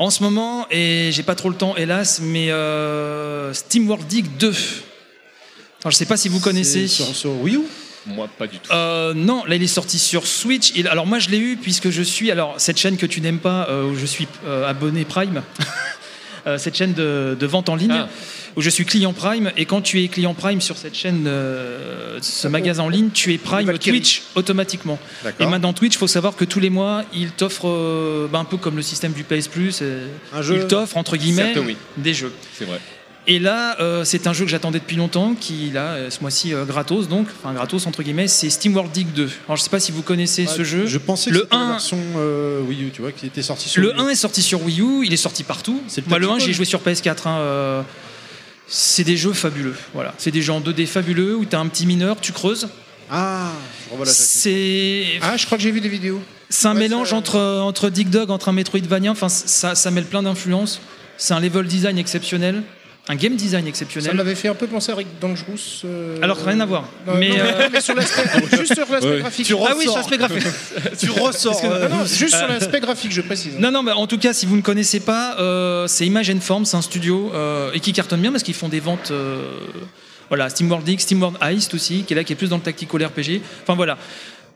En 0.00 0.10
ce 0.10 0.22
moment, 0.24 0.66
et 0.72 1.10
j'ai 1.12 1.22
pas 1.22 1.34
trop 1.36 1.50
le 1.50 1.54
temps, 1.54 1.76
hélas, 1.76 2.20
mais 2.20 2.50
euh, 2.50 3.52
SteamWorld 3.54 4.06
Dig 4.08 4.26
2. 4.38 4.48
Alors, 5.82 5.90
je 5.92 5.96
sais 5.96 6.06
pas 6.06 6.16
si 6.16 6.28
vous 6.28 6.40
connaissez. 6.40 6.88
Sur 6.88 7.30
Wii 7.42 7.56
U? 7.56 7.60
Moi, 8.06 8.28
pas 8.38 8.46
du 8.46 8.58
tout. 8.58 8.72
Euh, 8.72 9.12
non, 9.14 9.44
là 9.44 9.56
il 9.56 9.62
est 9.62 9.66
sorti 9.66 9.98
sur 9.98 10.26
Switch. 10.26 10.72
Il- 10.74 10.88
alors 10.88 11.06
moi 11.06 11.18
je 11.18 11.28
l'ai 11.28 11.38
eu 11.38 11.56
puisque 11.56 11.90
je 11.90 12.02
suis 12.02 12.30
alors 12.30 12.54
cette 12.58 12.78
chaîne 12.78 12.96
que 12.96 13.06
tu 13.06 13.20
n'aimes 13.20 13.38
pas 13.40 13.66
euh, 13.68 13.84
où 13.90 13.96
je 13.96 14.06
suis 14.06 14.26
euh, 14.46 14.68
abonné 14.68 15.04
Prime, 15.04 15.42
cette 16.56 16.76
chaîne 16.76 16.94
de, 16.94 17.36
de 17.38 17.46
vente 17.46 17.68
en 17.68 17.76
ligne 17.76 17.92
Ah. 17.92 18.08
où 18.56 18.62
je 18.62 18.70
suis 18.70 18.84
client 18.86 19.12
Prime 19.12 19.52
et 19.58 19.66
quand 19.66 19.82
tu 19.82 20.02
es 20.02 20.08
client 20.08 20.32
Prime 20.34 20.60
sur 20.62 20.78
cette 20.78 20.94
chaîne, 20.94 21.24
euh, 21.26 22.18
ce 22.22 22.48
magasin 22.48 22.84
en 22.84 22.88
ligne, 22.88 23.10
tu 23.10 23.34
es 23.34 23.38
Prime. 23.38 23.70
Twitch 23.78 24.22
automatiquement. 24.34 24.98
Et 25.38 25.46
maintenant 25.46 25.72
Twitch, 25.74 25.96
faut 25.98 26.06
savoir 26.06 26.34
que 26.36 26.46
tous 26.46 26.58
les 26.60 26.70
mois 26.70 27.04
il 27.12 27.30
t'offre 27.32 27.68
euh, 27.68 28.26
bah, 28.32 28.38
un 28.38 28.44
peu 28.44 28.56
comme 28.56 28.76
le 28.76 28.82
système 28.82 29.12
du 29.12 29.24
PS 29.24 29.48
Plus, 29.48 29.80
euh, 29.82 30.08
Un 30.32 30.40
jeu 30.42 30.56
il 30.62 30.66
t'offre 30.66 30.96
entre 30.96 31.16
guillemets 31.18 31.52
Certes, 31.54 31.64
oui. 31.66 31.76
des 31.98 32.14
jeux. 32.14 32.32
C'est 32.58 32.64
vrai. 32.64 32.80
Et 33.30 33.38
là, 33.38 33.76
euh, 33.78 34.02
c'est 34.02 34.26
un 34.26 34.32
jeu 34.32 34.44
que 34.44 34.50
j'attendais 34.50 34.80
depuis 34.80 34.96
longtemps, 34.96 35.36
qui 35.38 35.70
là, 35.70 35.92
euh, 35.92 36.10
ce 36.10 36.20
mois-ci, 36.20 36.52
euh, 36.52 36.64
gratos, 36.64 37.06
donc, 37.08 37.28
enfin 37.28 37.54
gratos 37.54 37.86
entre 37.86 38.02
guillemets, 38.02 38.26
c'est 38.26 38.50
SteamWorld 38.50 38.90
Dig 38.90 39.06
2. 39.14 39.30
Alors 39.46 39.56
je 39.56 39.62
sais 39.62 39.70
pas 39.70 39.78
si 39.78 39.92
vous 39.92 40.02
connaissez 40.02 40.48
ce 40.48 40.64
jeu. 40.64 40.86
Je 40.86 40.98
pensais 40.98 41.30
que 41.30 41.36
le 41.36 41.42
c'était 41.42 41.54
la 41.54 41.62
1, 41.62 41.70
version 41.70 41.98
euh, 42.16 42.60
Wii 42.62 42.86
U, 42.86 42.90
tu 42.90 43.02
vois, 43.02 43.12
qui 43.12 43.26
était 43.26 43.42
sortie 43.42 43.68
sur 43.68 43.80
le 43.82 43.90
Wii 43.90 43.98
U. 43.98 44.00
1 44.00 44.08
est 44.08 44.14
sorti 44.16 44.42
sur 44.42 44.64
Wii 44.64 44.80
U, 44.80 45.06
il 45.06 45.12
est 45.12 45.16
sorti 45.16 45.44
partout. 45.44 45.80
le 45.96 46.02
Moi, 46.08 46.18
le 46.18 46.26
1, 46.26 46.28
tactical. 46.30 46.46
j'ai 46.48 46.52
joué 46.54 46.64
sur 46.64 46.80
PS4. 46.80 47.28
hein, 47.28 47.84
c'est 48.66 49.04
des 49.04 49.16
jeux 49.16 49.32
fabuleux. 49.32 49.76
Voilà, 49.94 50.12
c'est 50.18 50.32
des 50.32 50.42
jeux 50.42 50.52
en 50.52 50.60
2D 50.60 50.86
fabuleux 50.86 51.36
où 51.36 51.44
tu 51.44 51.54
as 51.54 51.60
un 51.60 51.68
petit 51.68 51.86
mineur, 51.86 52.20
tu 52.20 52.32
creuses. 52.32 52.68
Ah. 53.12 53.52
C'est. 54.06 55.04
Ah, 55.22 55.36
je 55.36 55.46
crois 55.46 55.56
que 55.56 55.62
j'ai 55.62 55.70
vu 55.70 55.80
des 55.80 55.88
vidéos. 55.88 56.20
C'est 56.48 56.66
un 56.66 56.74
mélange 56.74 57.12
entre, 57.12 57.38
entre 57.38 57.90
Dig 57.90 58.10
Dog, 58.10 58.30
entre 58.32 58.48
un 58.48 58.52
Metroidvania. 58.52 59.12
Enfin, 59.12 59.28
ça, 59.28 59.76
ça 59.76 59.90
mêle 59.92 60.04
plein 60.04 60.24
d'influences. 60.24 60.80
C'est 61.16 61.34
un 61.34 61.40
level 61.40 61.66
design 61.66 61.98
exceptionnel, 61.98 62.62
un 63.08 63.16
game 63.16 63.34
design 63.34 63.64
Ça 63.64 63.68
exceptionnel. 63.68 64.14
m'avait 64.14 64.34
fait 64.36 64.48
un 64.48 64.54
peu 64.54 64.66
penser 64.68 64.92
à 64.92 64.94
Rick 64.94 65.08
Dangerous. 65.20 65.82
euh, 65.84 66.18
Alors, 66.22 66.36
rien 66.44 66.60
à 66.60 66.66
voir. 66.66 66.84
non, 67.06 67.14
mais, 67.16 67.30
non, 67.30 67.36
euh, 67.38 67.68
mais 67.72 67.80
sur 67.80 67.94
l'aspect, 67.94 68.22
juste 68.56 68.74
sur 68.74 68.86
l'aspect 68.90 69.08
Ouais. 69.10 69.18
graphique. 69.20 69.46
Tu 69.46 69.54
Ah 69.66 69.72
oui, 69.76 69.84
sur 69.84 69.96
l'aspect 69.96 70.18
graphique. 70.18 70.44
tu 70.98 71.10
ressors. 71.10 71.60
euh, 71.64 71.88
non, 71.88 71.96
non, 71.98 72.04
juste 72.04 72.36
sur 72.36 72.46
l'aspect 72.46 72.78
graphique, 72.80 73.10
je 73.12 73.20
précise. 73.22 73.54
Non, 73.58 73.70
non, 73.72 73.82
bah, 73.82 73.96
en 73.96 74.06
tout 74.06 74.18
cas, 74.18 74.32
si 74.32 74.46
vous 74.46 74.54
ne 74.56 74.62
connaissez 74.62 75.00
pas, 75.00 75.36
euh, 75.40 75.86
c'est 75.88 76.06
Image 76.06 76.30
and 76.30 76.40
Form, 76.40 76.64
c'est 76.64 76.76
un 76.76 76.82
studio 76.82 77.32
euh, 77.34 77.72
et 77.74 77.80
qui 77.80 77.92
cartonne 77.92 78.20
bien 78.20 78.30
parce 78.30 78.44
qu'ils 78.44 78.54
font 78.54 78.68
des 78.68 78.80
ventes. 78.80 79.10
euh, 79.10 79.42
voilà, 80.28 80.48
SteamWorld 80.48 80.86
X, 80.88 81.02
SteamWorld 81.04 81.38
Heist 81.42 81.74
aussi, 81.74 82.04
qui 82.04 82.12
est 82.12 82.16
là, 82.16 82.22
qui 82.22 82.32
est 82.34 82.36
plus 82.36 82.48
dans 82.50 82.56
le 82.58 82.62
tactical 82.62 83.04
RPG. 83.04 83.40
Enfin 83.64 83.74
voilà, 83.74 83.98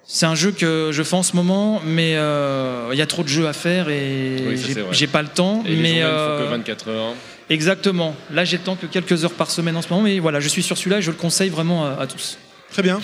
c'est 0.07 0.27
un 0.27 0.37
jeu 0.37 0.53
que 0.53 0.91
je 0.93 1.03
fais 1.03 1.17
en 1.17 1.25
ce 1.25 1.35
moment, 1.35 1.83
mais 1.85 2.13
euh, 2.15 2.91
il 2.93 2.99
y 2.99 3.03
a 3.03 3.07
trop 3.07 3.25
de 3.25 3.29
jeux 3.29 3.49
à 3.49 3.53
faire 3.53 3.89
et 3.89 4.37
Oui, 4.47 4.57
ça, 4.59 4.81
j'ai- 4.93 5.07
pas 5.09 5.23
le 5.23 5.29
temps. 5.29 5.65
Et 5.67 5.71
les 5.71 5.77
mais 5.83 5.89
journées 6.03 6.05
ne 6.05 6.39
font 6.39 6.45
que 6.45 6.51
24 6.51 6.89
heures. 6.91 7.15
Exactement. 7.51 8.15
Là, 8.31 8.45
j'ai 8.45 8.59
le 8.59 8.63
temps 8.63 8.77
que 8.77 8.87
quelques 8.87 9.25
heures 9.25 9.33
par 9.33 9.51
semaine 9.51 9.77
en 9.77 9.83
ce 9.83 9.89
moment, 9.89 10.03
mais 10.03 10.19
voilà, 10.19 10.41
je 10.41 10.49
suis 10.49 10.63
sur 10.63 10.77
celui-là 10.77 10.99
et 10.99 11.03
je 11.03 11.11
le 11.11 11.17
conseille 11.17 11.51
vraiment 11.51 11.87
à, 11.87 12.01
à 12.01 12.07
tous. 12.07 12.39
Très 12.71 12.83
bien. 12.83 13.01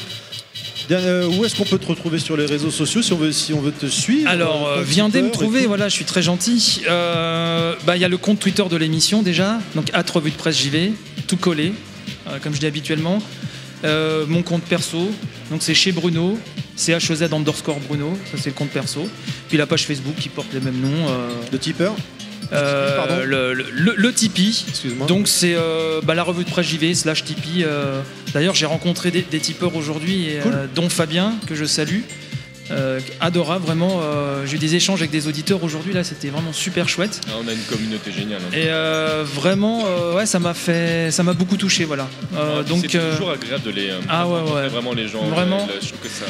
Euh, 0.91 1.29
où 1.29 1.45
est-ce 1.45 1.55
qu'on 1.55 1.65
peut 1.65 1.79
te 1.79 1.87
retrouver 1.87 2.19
sur 2.19 2.37
les 2.37 2.47
réseaux 2.47 2.71
sociaux 2.71 3.03
si 3.03 3.13
on 3.13 3.17
veut, 3.17 3.33
si 3.33 3.53
on 3.53 3.61
veut 3.61 3.73
te 3.73 3.87
suivre 3.87 4.29
Alors, 4.29 4.67
euh, 4.67 4.73
euh, 4.73 4.77
ton 4.79 4.83
viendez 4.91 5.23
me 5.23 5.31
trouver, 5.31 5.67
voilà, 5.67 5.89
je 5.89 5.95
suis 5.95 6.05
très 6.05 6.23
gentil. 6.23 6.83
Euh, 6.89 7.75
bah, 7.87 7.97
Il 7.97 8.03
y 8.03 8.05
a 8.05 8.09
le 8.09 8.17
compte 8.17 8.41
Twitter 8.41 8.65
de 8.69 8.77
l'émission 8.77 9.23
déjà, 9.23 9.61
donc 9.75 9.87
at 9.93 10.05
revue 10.13 10.31
de 10.31 10.37
presse 10.37 10.59
j'y 10.59 10.71
vais, 10.71 10.93
tout 11.29 11.37
collé, 11.37 11.73
euh, 12.29 12.39
comme 12.43 12.55
je 12.55 12.61
dis 12.61 12.67
habituellement. 12.67 13.23
Euh, 13.85 14.27
mon 14.27 14.43
compte 14.43 14.65
perso, 14.65 15.11
donc 15.51 15.63
c'est 15.63 15.75
chez 15.75 15.93
Bruno, 15.93 16.39
CHEZ 16.77 17.33
underscore 17.33 17.79
Bruno, 17.89 18.19
ça 18.31 18.37
c'est 18.39 18.51
le 18.51 18.55
compte 18.55 18.71
perso. 18.71 19.09
Puis 19.49 19.57
la 19.57 19.67
page 19.67 19.87
Facebook 19.87 20.17
qui 20.17 20.29
porte 20.29 20.53
le 20.53 20.61
même 20.61 20.81
nom. 20.81 21.07
de 21.51 21.57
tipeur 21.57 21.95
euh, 22.53 23.25
le, 23.25 23.53
le, 23.55 23.95
le- 23.97 24.13
Tipeee. 24.13 24.65
Donc 25.07 25.29
c'est 25.29 25.55
euh, 25.55 26.01
bah, 26.03 26.15
la 26.15 26.23
revue 26.23 26.45
de 26.45 26.51
presse 26.51 26.67
JV 26.67 26.95
slash 26.95 27.25
Tipeee. 27.25 27.65
euh. 27.65 28.01
D'ailleurs 28.35 28.55
j'ai 28.55 28.67
rencontré 28.67 29.11
des, 29.11 29.23
des 29.23 29.39
tipeurs 29.41 29.75
aujourd'hui, 29.77 30.29
dont 30.75 30.89
Fabien 30.89 31.35
que 31.47 31.55
je 31.55 31.65
salue. 31.65 32.01
Euh, 32.71 33.01
adorable 33.21 33.67
vraiment. 33.67 34.01
euh, 34.03 34.47
j'ai 34.47 34.57
eu 34.57 34.59
des 34.59 34.75
échanges 34.77 35.01
avec 35.01 35.11
des 35.11 35.27
auditeurs 35.27 35.63
aujourd'hui 35.65 35.93
là, 35.93 36.05
c'était 36.05 36.29
vraiment 36.29 36.53
super 36.53 36.89
chouette. 36.89 37.21
Ah, 37.29 37.33
on 37.45 37.49
a 37.49 37.53
une 37.53 37.63
communauté 37.63 38.13
géniale. 38.13 38.41
hein. 38.47 38.53
Et 38.57 38.67
euh, 38.69 39.25
vraiment, 39.25 39.85
ouais, 40.15 40.27
ça 40.27 40.39
m'a 40.39 40.55
fait, 40.55 41.11
ça 41.11 41.23
m'a 41.23 41.33
beaucoup 41.33 41.57
touché, 41.57 41.85
voilà. 41.85 42.09
Donc, 42.69 42.87
c'est 42.89 43.11
toujours 43.13 43.31
agréable 43.33 43.65
de 43.65 43.71
les 43.71 43.91
ah 44.09 44.29
ouais, 44.29 44.53
ouais. 44.53 44.69
vraiment 44.69 44.93
les 44.93 45.09
gens. 45.09 45.23
Vraiment. 45.25 45.67
je 45.81 45.89
trouve 45.89 46.01
que 46.01 46.09
ça. 46.09 46.27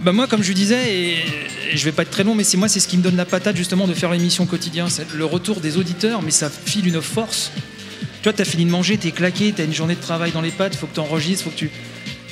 bah 0.00 0.12
moi, 0.12 0.26
comme 0.26 0.42
je 0.42 0.52
disais, 0.52 0.94
et, 0.94 1.12
et 1.72 1.76
je 1.76 1.84
vais 1.84 1.92
pas 1.92 2.02
être 2.02 2.10
très 2.10 2.24
long, 2.24 2.34
mais 2.34 2.44
c'est 2.44 2.56
moi, 2.56 2.68
c'est 2.68 2.80
ce 2.80 2.88
qui 2.88 2.96
me 2.96 3.02
donne 3.02 3.16
la 3.16 3.24
patate 3.24 3.56
justement 3.56 3.86
de 3.86 3.94
faire 3.94 4.10
l'émission 4.12 4.46
quotidien, 4.46 4.88
c'est 4.88 5.06
le 5.12 5.24
retour 5.24 5.60
des 5.60 5.76
auditeurs, 5.76 6.22
mais 6.22 6.30
ça 6.30 6.50
file 6.50 6.86
une 6.88 7.02
force. 7.02 7.50
Tu 8.22 8.24
vois, 8.24 8.32
t'as 8.34 8.44
fini 8.44 8.64
de 8.66 8.70
manger, 8.70 8.98
t'es 8.98 9.12
claqué, 9.12 9.52
t'as 9.56 9.64
une 9.64 9.72
journée 9.74 9.94
de 9.94 10.00
travail 10.00 10.30
dans 10.30 10.42
les 10.42 10.50
pattes, 10.50 10.76
faut 10.76 10.86
que 10.86 10.94
t'enregistres, 10.94 11.44
faut 11.44 11.50
que 11.50 11.56
tu. 11.56 11.70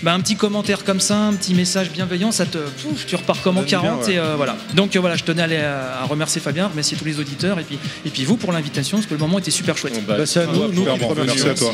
Bah, 0.02 0.14
un 0.14 0.20
petit 0.20 0.36
commentaire 0.36 0.84
comme 0.84 1.00
ça, 1.00 1.16
un 1.16 1.34
petit 1.34 1.54
message 1.54 1.90
bienveillant, 1.90 2.30
ça 2.30 2.46
te. 2.46 2.58
pouf, 2.58 3.06
tu 3.06 3.16
repars 3.16 3.42
comme 3.42 3.56
en 3.56 3.60
donne 3.60 3.68
du 3.68 3.74
bien, 3.74 3.82
40 3.82 4.06
ouais. 4.06 4.12
et 4.12 4.18
euh, 4.18 4.34
voilà. 4.36 4.56
Donc 4.74 4.94
euh, 4.94 5.00
voilà, 5.00 5.16
je 5.16 5.24
tenais 5.24 5.42
à, 5.42 5.44
aller, 5.44 5.58
euh, 5.58 6.02
à 6.02 6.04
remercier 6.04 6.40
Fabien, 6.40 6.68
remercier 6.68 6.96
tous 6.96 7.04
les 7.04 7.18
auditeurs 7.18 7.58
et 7.58 7.64
puis, 7.64 7.78
et 8.04 8.10
puis 8.10 8.24
vous 8.24 8.36
pour 8.36 8.52
l'invitation, 8.52 8.98
parce 8.98 9.08
que 9.08 9.14
le 9.14 9.20
moment 9.20 9.38
était 9.38 9.50
super 9.50 9.76
chouette. 9.76 10.00
Bah, 10.06 10.24
c'est 10.24 10.40
à 10.40 10.46
nous, 10.46 10.72
nous 10.72 10.84
remercions. 10.84 11.24
Merci 11.24 11.48
à 11.48 11.54
toi. 11.54 11.72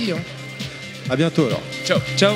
À 1.11 1.17
bientôt 1.17 1.47
alors. 1.47 1.63
Ciao. 1.85 1.99
Ciao. 2.17 2.35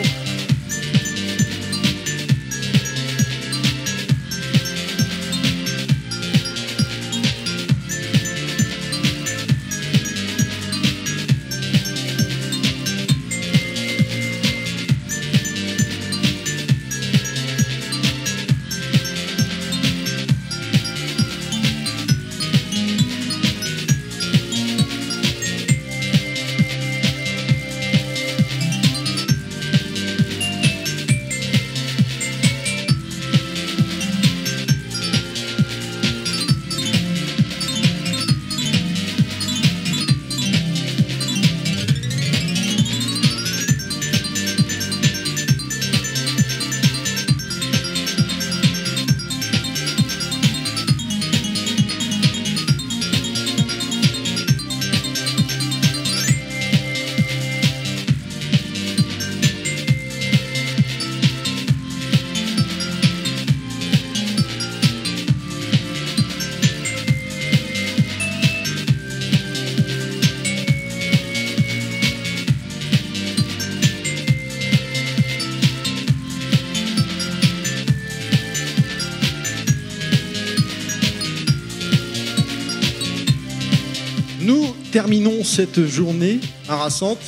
Cette 85.59 85.89
journée 85.89 86.39
harassante, 86.69 87.19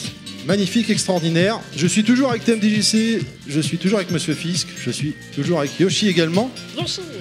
magnifique, 0.47 0.89
extraordinaire. 0.89 1.59
Je 1.77 1.85
suis 1.89 2.05
toujours 2.05 2.31
avec 2.31 2.45
TMDJC, 2.45 3.27
je 3.49 3.61
suis 3.61 3.77
toujours 3.77 3.99
avec 3.99 4.13
Monsieur 4.13 4.35
Fisk, 4.35 4.69
je 4.81 4.93
suis 4.93 5.17
toujours 5.35 5.59
avec 5.59 5.81
Yoshi 5.81 6.07
également. 6.07 6.49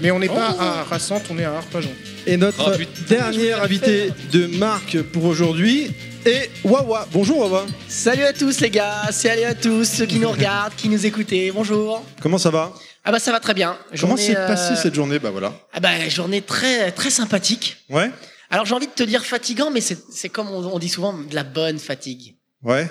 Mais 0.04 0.12
on 0.12 0.20
n'est 0.20 0.28
pas 0.28 0.56
Oh. 0.56 0.62
à 0.62 0.84
Rassante, 0.84 1.24
on 1.32 1.40
est 1.40 1.46
à 1.46 1.54
Arpajon. 1.56 1.90
Et 2.28 2.38
notre 2.38 2.72
Oh, 2.76 2.78
putain, 2.78 3.16
dernier 3.16 3.54
invité 3.54 4.12
de 4.32 4.46
marque 4.46 5.02
pour 5.02 5.26
aujourd'hui 5.26 5.88
est 6.28 6.52
Wawa. 6.64 7.08
Bonjour 7.12 7.40
Wawa. 7.40 7.66
Salut 7.88 8.22
à 8.22 8.32
tous 8.34 8.60
les 8.60 8.70
gars, 8.70 9.08
salut 9.10 9.46
à 9.46 9.56
tous 9.56 9.86
ceux 9.86 10.06
qui 10.06 10.20
nous 10.20 10.30
regardent, 10.38 10.76
qui 10.78 10.90
nous 10.90 11.08
écoutent, 11.08 11.34
bonjour. 11.56 12.06
Comment 12.22 12.38
ça 12.38 12.52
va? 12.52 12.72
Ah 13.04 13.12
bah 13.12 13.18
ça 13.18 13.32
va 13.32 13.40
très 13.40 13.56
bien. 13.56 13.76
Comment 14.00 14.16
s'est 14.16 14.38
euh, 14.38 14.46
passée 14.46 14.76
cette 14.76 14.94
journée? 14.94 15.18
Bah 15.18 15.32
voilà. 15.32 15.54
Ah 15.74 15.80
bah 15.80 16.08
journée 16.08 16.44
très 16.44 16.92
très 16.92 17.10
sympathique. 17.10 17.78
Ouais 17.90 18.12
Alors 18.50 18.66
j'ai 18.66 18.74
envie 18.76 18.88
de 18.88 18.92
te 18.92 19.03
dire 19.03 19.24
fatigant, 19.26 19.69
mais 19.72 19.82
c'est 19.82 19.98
c'est 20.11 20.30
comme 20.30 20.50
on, 20.50 20.64
on 20.66 20.80
dit 20.80 20.90
souvent 20.90 21.14
de 21.14 21.36
la 21.36 21.44
bonne 21.44 21.78
fatigue. 21.80 22.36
Ouais. 22.64 22.90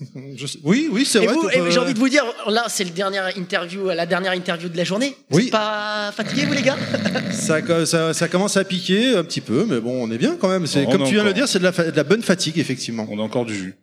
Je 0.36 0.46
sais- 0.46 0.58
Oui, 0.64 0.88
oui, 0.90 1.04
c'est 1.04 1.18
vrai. 1.18 1.34
vous- 1.34 1.50
tu 1.50 1.56
et 1.56 1.60
peux- 1.60 1.70
j'ai 1.70 1.78
envie 1.78 1.92
de 1.92 1.98
vous 1.98 2.08
dire, 2.08 2.24
là 2.46 2.64
c'est 2.68 2.84
le 2.84 2.90
dernier 2.90 3.20
interview, 3.36 3.88
la 3.88 4.06
dernière 4.06 4.32
interview 4.32 4.68
de 4.70 4.76
la 4.76 4.84
journée. 4.84 5.14
Oui. 5.30 5.42
Vous 5.42 5.46
êtes 5.46 5.50
pas 5.52 6.10
fatigué 6.16 6.46
vous 6.46 6.54
les 6.54 6.62
gars? 6.62 6.76
Ça, 7.32 7.60
co- 7.62 7.84
ça, 7.86 8.14
ça 8.14 8.28
commence 8.28 8.56
à 8.56 8.64
piquer 8.64 9.16
un 9.16 9.24
petit 9.24 9.40
peu, 9.40 9.66
mais 9.68 9.80
bon, 9.80 10.02
on 10.02 10.10
est 10.10 10.18
bien 10.18 10.36
quand 10.40 10.48
même. 10.48 10.66
C'est 10.66 10.84
comme 10.86 11.04
tu 11.04 11.14
viens 11.14 11.22
de 11.22 11.28
le 11.28 11.34
dire, 11.34 11.48
c'est 11.48 11.58
de 11.58 11.64
la, 11.64 11.72
fa- 11.72 11.90
de 11.90 11.96
la 11.96 12.04
bonne 12.04 12.22
fatigue 12.22 12.58
effectivement. 12.58 13.06
On 13.10 13.18
a 13.18 13.22
encore 13.22 13.44
du 13.44 13.54
jus. 13.54 13.74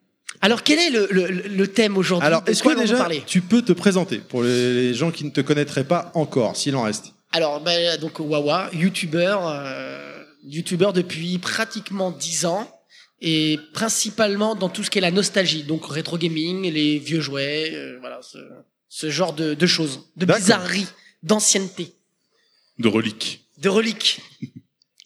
Alors 0.42 0.64
quel 0.64 0.80
est 0.80 0.90
le, 0.90 1.08
le- 1.12 1.28
le 1.28 1.68
thème 1.68 1.98
aujourd'hui? 1.98 2.26
Alors, 2.28 2.44
est-ce 2.48 2.64
que 2.64 2.78
déjà 2.78 3.08
tu 3.26 3.42
peux 3.42 3.62
te 3.62 3.74
présenter 3.74 4.18
pour 4.18 4.44
les, 4.44 4.74
les 4.74 4.94
gens 4.94 5.12
qui 5.12 5.24
ne 5.26 5.30
te 5.32 5.42
connaîtraient 5.42 5.84
pas 5.84 6.12
encore, 6.16 6.56
s'il 6.56 6.76
en 6.76 6.84
reste? 6.84 7.14
Alors, 7.32 7.60
ben, 7.62 7.98
donc 8.00 8.20
Wawa, 8.20 8.70
youtubeur, 8.74 9.42
euh, 9.48 10.07
youtubeur 10.48 10.94
depuis 10.94 11.38
pratiquement 11.40 12.12
10 12.12 12.46
ans 12.46 12.70
et 13.22 13.60
principalement 13.74 14.56
dans 14.56 14.70
tout 14.70 14.84
ce 14.84 14.90
qui 14.90 15.00
est 15.00 15.02
la 15.02 15.12
nostalgie, 15.12 15.64
donc 15.64 15.86
rétro 15.88 16.18
gaming, 16.18 16.72
les 16.72 17.00
vieux 17.00 17.20
jouets, 17.22 17.72
euh, 17.74 17.98
voilà, 18.00 18.20
ce, 18.22 18.38
ce 18.90 19.10
genre 19.10 19.34
de, 19.34 19.54
de 19.56 19.66
choses, 19.68 20.02
de 20.16 20.26
D'accord. 20.26 20.42
bizarreries, 20.42 20.88
d'ancienneté, 21.24 21.94
De 22.80 22.88
reliques. 22.88 23.46
de 23.58 23.70
reliques. 23.70 24.20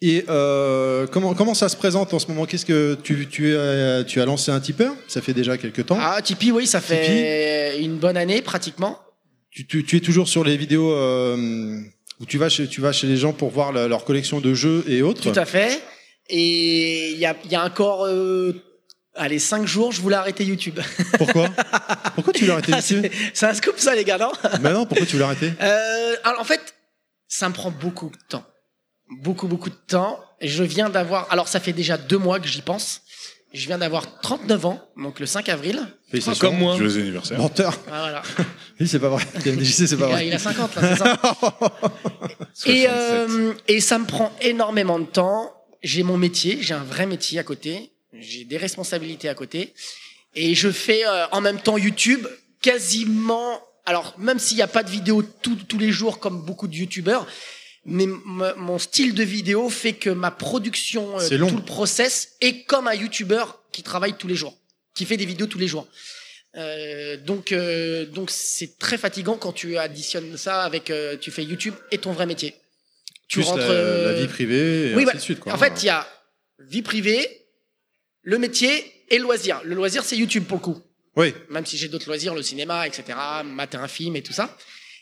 Et 0.03 0.25
euh, 0.29 1.05
comment, 1.05 1.35
comment 1.35 1.53
ça 1.53 1.69
se 1.69 1.75
présente 1.77 2.11
en 2.11 2.17
ce 2.17 2.25
moment? 2.27 2.47
Qu'est-ce 2.47 2.65
que 2.65 2.97
tu, 3.03 3.27
tu, 3.29 3.55
as, 3.55 4.03
tu 4.03 4.19
as 4.19 4.25
lancé 4.25 4.49
un 4.49 4.59
tipeur? 4.59 4.95
Ça 5.07 5.21
fait 5.21 5.33
déjà 5.35 5.59
quelques 5.59 5.85
temps. 5.85 5.97
Ah, 5.99 6.19
Tipeee, 6.23 6.51
oui, 6.51 6.65
ça 6.65 6.81
fait 6.81 7.79
une 7.79 7.97
bonne 7.97 8.17
année 8.17 8.41
pratiquement. 8.41 8.97
Tu, 9.51 9.67
tu, 9.67 9.83
tu 9.83 9.97
es 9.97 9.99
toujours 9.99 10.27
sur 10.27 10.43
les 10.43 10.57
vidéos 10.57 10.91
euh, 10.91 11.79
où 12.21 12.25
tu 12.25 12.37
vas, 12.37 12.49
chez, 12.49 12.67
tu 12.67 12.79
vas 12.81 12.91
chez 12.91 13.07
les 13.07 13.17
gens 13.17 13.33
pour 13.33 13.49
voir 13.49 13.71
la- 13.71 13.87
leur 13.87 14.05
collection 14.05 14.39
de 14.39 14.53
jeux 14.53 14.83
et 14.87 15.01
autres 15.01 15.21
Tout 15.31 15.39
à 15.39 15.45
fait. 15.45 15.81
Et 16.29 17.11
il 17.11 17.17
y 17.17 17.25
a, 17.25 17.35
il 17.45 17.51
y 17.51 17.55
a 17.55 17.65
encore, 17.65 18.05
euh, 18.05 18.53
allez, 19.15 19.39
5 19.39 19.65
jours, 19.65 19.91
je 19.91 19.99
voulais 20.01 20.15
arrêter 20.15 20.45
YouTube. 20.45 20.79
Pourquoi? 21.17 21.49
Pourquoi 22.15 22.31
tu 22.33 22.45
l'as 22.45 22.53
arrêté 22.53 22.71
Ah, 22.75 22.81
c'est 22.81 23.11
c'est 23.33 23.45
un 23.47 23.53
scoop 23.53 23.73
ça, 23.77 23.95
les 23.95 24.03
gars, 24.05 24.17
non? 24.17 24.31
Mais 24.61 24.71
non, 24.71 24.85
pourquoi 24.85 25.05
tu 25.05 25.17
l'as 25.17 25.25
arrêté 25.25 25.51
Euh, 25.61 26.15
alors 26.23 26.39
en 26.41 26.43
fait, 26.45 26.61
ça 27.27 27.49
me 27.49 27.53
prend 27.53 27.71
beaucoup 27.71 28.09
de 28.09 28.17
temps. 28.29 28.45
Beaucoup, 29.21 29.47
beaucoup 29.47 29.69
de 29.69 29.75
temps. 29.87 30.19
Je 30.41 30.63
viens 30.63 30.89
d'avoir. 30.89 31.27
Alors 31.31 31.47
ça 31.47 31.59
fait 31.59 31.73
déjà 31.73 31.97
deux 31.97 32.17
mois 32.17 32.39
que 32.39 32.47
j'y 32.47 32.61
pense. 32.61 33.01
Je 33.53 33.67
viens 33.67 33.77
d'avoir 33.77 34.19
39 34.21 34.65
ans, 34.65 34.79
donc 34.97 35.19
le 35.19 35.25
5 35.25 35.49
avril. 35.49 35.85
Félicitations. 36.09 36.49
Comme 36.49 36.59
moi. 36.59 36.77
Joyeux 36.77 37.01
anniversaire. 37.01 37.37
Menteur. 37.37 37.77
Ah, 37.91 37.99
voilà. 38.01 38.21
Oui, 38.79 38.87
c'est 38.87 38.99
pas 38.99 39.09
vrai. 39.09 39.23
C'est 39.43 39.97
pas 39.97 39.97
Il 39.97 40.03
a- 40.03 40.07
vrai. 40.07 40.27
il 40.27 40.33
a 40.33 40.39
50 40.39 40.75
là, 40.75 40.81
c'est 40.81 40.97
ça 40.97 41.19
et, 42.65 42.85
euh, 42.89 43.53
et 43.67 43.79
ça 43.79 43.99
me 43.99 44.05
prend 44.05 44.31
énormément 44.41 44.97
de 44.97 45.05
temps. 45.05 45.51
J'ai 45.83 46.01
mon 46.01 46.17
métier, 46.17 46.57
j'ai 46.61 46.73
un 46.73 46.83
vrai 46.83 47.05
métier 47.05 47.37
à 47.37 47.43
côté, 47.43 47.91
j'ai 48.13 48.43
des 48.43 48.57
responsabilités 48.57 49.29
à 49.29 49.35
côté, 49.35 49.73
et 50.33 50.55
je 50.55 50.69
fais 50.71 51.05
euh, 51.05 51.25
en 51.31 51.41
même 51.41 51.59
temps 51.59 51.77
YouTube 51.77 52.25
quasiment. 52.61 53.59
Alors 53.85 54.15
même 54.17 54.39
s'il 54.39 54.57
n'y 54.57 54.63
a 54.63 54.67
pas 54.67 54.81
de 54.83 54.89
vidéo 54.89 55.23
tous 55.41 55.55
tous 55.67 55.77
les 55.77 55.91
jours 55.91 56.19
comme 56.19 56.41
beaucoup 56.41 56.67
de 56.67 56.75
YouTubeurs, 56.75 57.27
mais 57.85 58.05
mon 58.05 58.77
style 58.77 59.15
de 59.15 59.23
vidéo 59.23 59.69
fait 59.69 59.93
que 59.93 60.09
ma 60.09 60.31
production, 60.31 61.19
euh, 61.19 61.27
tout 61.27 61.55
le 61.55 61.65
process 61.65 62.33
est 62.41 62.63
comme 62.63 62.87
un 62.87 62.93
YouTuber 62.93 63.43
qui 63.71 63.81
travaille 63.81 64.13
tous 64.13 64.27
les 64.27 64.35
jours, 64.35 64.57
qui 64.93 65.05
fait 65.05 65.17
des 65.17 65.25
vidéos 65.25 65.47
tous 65.47 65.57
les 65.57 65.67
jours. 65.67 65.87
Euh, 66.57 67.15
donc 67.17 67.53
euh, 67.53 68.05
donc 68.05 68.29
c'est 68.29 68.77
très 68.77 68.97
fatigant 68.97 69.37
quand 69.37 69.53
tu 69.53 69.77
additionnes 69.77 70.35
ça 70.35 70.63
avec 70.63 70.89
euh, 70.89 71.15
tu 71.15 71.31
fais 71.31 71.45
YouTube 71.45 71.73
et 71.91 71.97
ton 71.97 72.11
vrai 72.11 72.25
métier. 72.25 72.55
Tu 73.29 73.39
Plus 73.39 73.55
la, 73.55 73.63
euh, 73.63 74.13
la 74.13 74.19
vie 74.19 74.27
privée 74.27 74.91
et 74.91 74.95
oui, 74.95 74.95
ainsi 74.95 75.03
voilà. 75.03 75.13
de 75.13 75.23
suite. 75.23 75.39
Quoi. 75.39 75.53
En 75.53 75.57
fait, 75.57 75.81
il 75.81 75.85
y 75.85 75.89
a 75.89 76.05
vie 76.59 76.81
privée, 76.81 77.47
le 78.23 78.37
métier 78.37 78.85
et 79.09 79.17
le 79.17 79.23
loisir. 79.23 79.61
Le 79.63 79.75
loisir, 79.75 80.03
c'est 80.03 80.17
YouTube 80.17 80.43
pour 80.43 80.57
le 80.57 80.63
coup. 80.63 80.81
Oui. 81.15 81.33
Même 81.49 81.65
si 81.65 81.77
j'ai 81.77 81.87
d'autres 81.87 82.07
loisirs, 82.07 82.35
le 82.35 82.43
cinéma, 82.43 82.85
etc., 82.85 83.17
mater 83.45 83.77
un 83.77 83.87
film 83.87 84.17
et 84.17 84.21
tout 84.21 84.33
ça. 84.33 84.57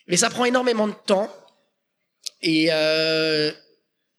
Mais 0.08 0.18
ça 0.18 0.30
prend 0.30 0.46
énormément 0.46 0.88
de 0.88 0.94
temps. 1.06 1.36
Et, 2.42 2.68
euh, 2.72 3.52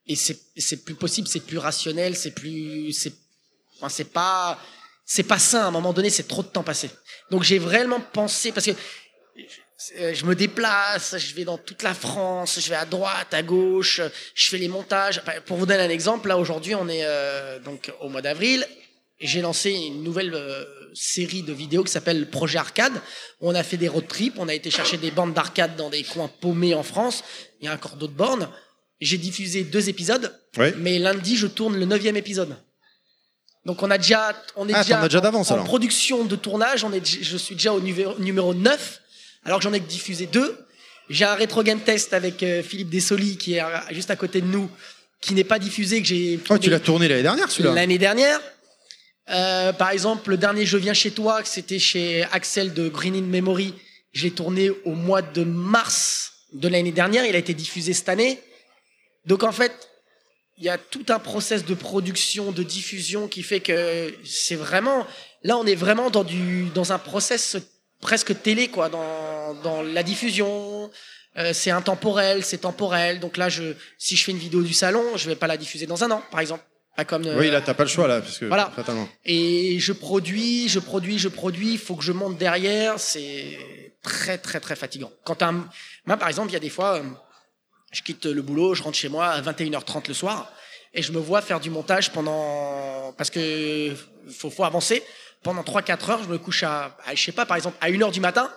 et 0.06 0.16
c'est 0.16 0.84
plus 0.84 0.94
possible, 0.94 1.28
c'est 1.28 1.40
plus 1.40 1.58
rationnel, 1.58 2.16
c'est 2.16 2.32
plus. 2.32 2.92
C'est 2.92 3.12
enfin, 3.78 3.88
c'est 3.88 4.12
pas. 4.12 4.58
C'est 5.06 5.24
pas 5.24 5.40
sain, 5.40 5.62
à 5.62 5.64
un 5.64 5.70
moment 5.72 5.92
donné, 5.92 6.08
c'est 6.08 6.28
trop 6.28 6.42
de 6.42 6.48
temps 6.48 6.62
passé. 6.62 6.88
Donc 7.32 7.42
j'ai 7.42 7.58
vraiment 7.58 8.00
pensé, 8.00 8.52
parce 8.52 8.66
que 8.66 8.70
euh, 9.98 10.14
je 10.14 10.24
me 10.24 10.34
déplace, 10.34 11.16
je 11.16 11.34
vais 11.34 11.44
dans 11.44 11.58
toute 11.58 11.82
la 11.82 11.94
France, 11.94 12.60
je 12.60 12.68
vais 12.68 12.76
à 12.76 12.84
droite, 12.84 13.32
à 13.32 13.42
gauche, 13.42 14.00
je 14.34 14.48
fais 14.48 14.58
les 14.58 14.68
montages. 14.68 15.22
Pour 15.46 15.56
vous 15.56 15.66
donner 15.66 15.82
un 15.82 15.88
exemple, 15.88 16.28
là 16.28 16.36
aujourd'hui 16.36 16.74
on 16.74 16.88
est 16.88 17.04
euh, 17.04 17.58
donc 17.60 17.90
au 18.00 18.08
mois 18.08 18.22
d'avril. 18.22 18.66
J'ai 19.18 19.40
lancé 19.40 19.70
une 19.70 20.02
nouvelle 20.02 20.34
euh, 20.34 20.64
série 20.94 21.42
de 21.42 21.52
vidéos 21.52 21.84
qui 21.84 21.92
s'appelle 21.92 22.28
Projet 22.30 22.58
Arcade. 22.58 22.92
On 23.40 23.54
a 23.54 23.62
fait 23.62 23.76
des 23.76 23.88
road 23.88 24.06
trips, 24.08 24.34
on 24.38 24.48
a 24.48 24.54
été 24.54 24.70
chercher 24.70 24.96
des 24.96 25.10
bandes 25.10 25.34
d'arcade 25.34 25.76
dans 25.76 25.90
des 25.90 26.02
coins 26.04 26.30
paumés 26.40 26.74
en 26.74 26.82
France. 26.82 27.22
Il 27.60 27.66
y 27.66 27.68
a 27.68 27.74
encore 27.74 27.96
d'autres 27.96 28.12
bornes. 28.14 28.48
J'ai 29.00 29.18
diffusé 29.18 29.64
deux 29.64 29.88
épisodes, 29.88 30.34
Ouais. 30.58 30.74
mais 30.76 30.98
lundi 30.98 31.36
je 31.36 31.46
tourne 31.46 31.76
le 31.78 31.86
neuvième 31.86 32.16
épisode. 32.16 32.56
Donc 33.66 33.82
on 33.82 33.90
a 33.90 33.98
déjà, 33.98 34.34
on 34.56 34.68
est 34.68 34.72
Ah, 34.74 34.82
déjà, 34.82 35.02
déjà 35.02 35.18
en- 35.18 35.22
d'avance, 35.22 35.50
en, 35.50 35.54
alors. 35.54 35.66
production 35.66 36.24
de 36.24 36.36
tournage. 36.36 36.84
On 36.84 36.92
est, 36.92 37.04
je 37.22 37.36
suis 37.36 37.54
déjà 37.54 37.72
au 37.72 37.80
numéro, 37.80 38.18
numéro 38.18 38.54
9, 38.54 39.00
alors 39.44 39.58
que 39.58 39.64
j'en 39.64 39.72
ai 39.72 39.80
diffusé 39.80 40.26
deux. 40.26 40.58
J'ai 41.10 41.24
un 41.24 41.34
rétro 41.34 41.62
game 41.62 41.80
test 41.80 42.12
avec 42.14 42.42
euh, 42.42 42.62
Philippe 42.62 42.88
Dessoli 42.88 43.36
qui 43.36 43.54
est 43.54 43.62
juste 43.90 44.10
à 44.10 44.16
côté 44.16 44.40
de 44.40 44.46
nous, 44.46 44.70
qui 45.20 45.34
n'est 45.34 45.44
pas 45.44 45.58
diffusé 45.58 46.00
que 46.00 46.06
j'ai. 46.06 46.38
Oh, 46.48 46.56
tu 46.58 46.70
l'as 46.70 46.80
tourné 46.80 47.08
l'année 47.08 47.22
dernière, 47.22 47.50
celui-là 47.50 47.74
L'année 47.74 47.98
dernière. 47.98 48.40
Euh, 49.28 49.72
par 49.72 49.90
exemple, 49.90 50.30
le 50.30 50.36
dernier 50.36 50.66
Je 50.66 50.76
viens 50.76 50.94
chez 50.94 51.10
toi, 51.10 51.42
c'était 51.44 51.78
chez 51.78 52.24
Axel 52.32 52.74
de 52.74 52.88
Green 52.88 53.14
in 53.14 53.22
Memory, 53.22 53.74
je 54.12 54.24
l'ai 54.24 54.32
tourné 54.32 54.70
au 54.84 54.94
mois 54.94 55.22
de 55.22 55.44
mars 55.44 56.32
de 56.52 56.68
l'année 56.68 56.92
dernière. 56.92 57.24
Il 57.24 57.34
a 57.34 57.38
été 57.38 57.54
diffusé 57.54 57.92
cette 57.92 58.08
année. 58.08 58.40
Donc 59.26 59.44
en 59.44 59.52
fait, 59.52 59.88
il 60.58 60.64
y 60.64 60.68
a 60.68 60.78
tout 60.78 61.06
un 61.08 61.18
process 61.18 61.64
de 61.64 61.74
production, 61.74 62.52
de 62.52 62.62
diffusion 62.62 63.28
qui 63.28 63.42
fait 63.42 63.60
que 63.60 64.12
c'est 64.24 64.56
vraiment. 64.56 65.06
Là, 65.42 65.56
on 65.56 65.64
est 65.64 65.74
vraiment 65.74 66.10
dans 66.10 66.24
du 66.24 66.64
dans 66.74 66.92
un 66.92 66.98
process 66.98 67.56
presque 68.00 68.42
télé, 68.42 68.68
quoi, 68.68 68.88
dans 68.88 69.54
dans 69.62 69.82
la 69.82 70.02
diffusion. 70.02 70.90
Euh, 71.36 71.52
c'est 71.52 71.70
intemporel, 71.70 72.44
c'est 72.44 72.58
temporel. 72.58 73.20
Donc 73.20 73.36
là, 73.36 73.48
je 73.48 73.74
si 73.98 74.16
je 74.16 74.24
fais 74.24 74.32
une 74.32 74.38
vidéo 74.38 74.62
du 74.62 74.74
salon, 74.74 75.16
je 75.16 75.28
vais 75.28 75.36
pas 75.36 75.46
la 75.46 75.56
diffuser 75.56 75.86
dans 75.86 76.02
un 76.02 76.10
an, 76.10 76.22
par 76.30 76.40
exemple. 76.40 76.64
Pas 77.00 77.04
comme. 77.06 77.24
euh, 77.26 77.38
Oui, 77.38 77.50
là, 77.50 77.62
t'as 77.62 77.72
pas 77.72 77.84
le 77.84 77.88
choix, 77.88 78.06
là, 78.06 78.20
parce 78.20 78.36
que. 78.38 78.44
Voilà. 78.44 78.70
Fatalement. 78.76 79.08
et 79.24 79.78
je 79.78 79.92
produis, 79.92 80.68
je 80.68 80.78
produis, 80.80 81.18
je 81.18 81.28
produis. 81.28 81.72
Il 81.72 81.78
faut 81.78 81.96
que 81.96 82.04
je 82.04 82.12
monte 82.12 82.36
derrière. 82.36 82.98
C'est 83.00 83.58
très, 84.02 84.36
très, 84.36 84.60
très 84.60 84.76
fatigant. 84.76 85.10
Quand 85.24 85.40
un- 85.42 85.66
moi, 86.04 86.16
par 86.18 86.28
exemple, 86.28 86.50
il 86.50 86.52
y 86.52 86.56
a 86.56 86.60
des 86.60 86.68
fois, 86.68 86.96
euh, 86.96 87.02
je 87.90 88.02
quitte 88.02 88.26
le 88.26 88.42
boulot, 88.42 88.74
je 88.74 88.82
rentre 88.82 88.98
chez 88.98 89.08
moi 89.08 89.28
à 89.28 89.40
21h30 89.40 90.08
le 90.08 90.14
soir, 90.14 90.52
et 90.92 91.00
je 91.00 91.10
me 91.12 91.18
vois 91.18 91.40
faire 91.40 91.58
du 91.60 91.70
montage 91.70 92.10
pendant, 92.12 93.14
parce 93.16 93.30
que 93.30 93.94
faut, 94.30 94.50
faut 94.50 94.64
avancer. 94.64 95.02
Pendant 95.42 95.62
3-4 95.62 96.10
heures, 96.10 96.22
je 96.22 96.28
me 96.28 96.36
couche 96.36 96.64
à, 96.64 96.98
à, 97.06 97.14
je 97.14 97.22
sais 97.24 97.32
pas, 97.32 97.46
par 97.46 97.56
exemple, 97.56 97.78
à 97.80 97.88
1h 97.90 98.10
du 98.12 98.20
matin, 98.20 98.50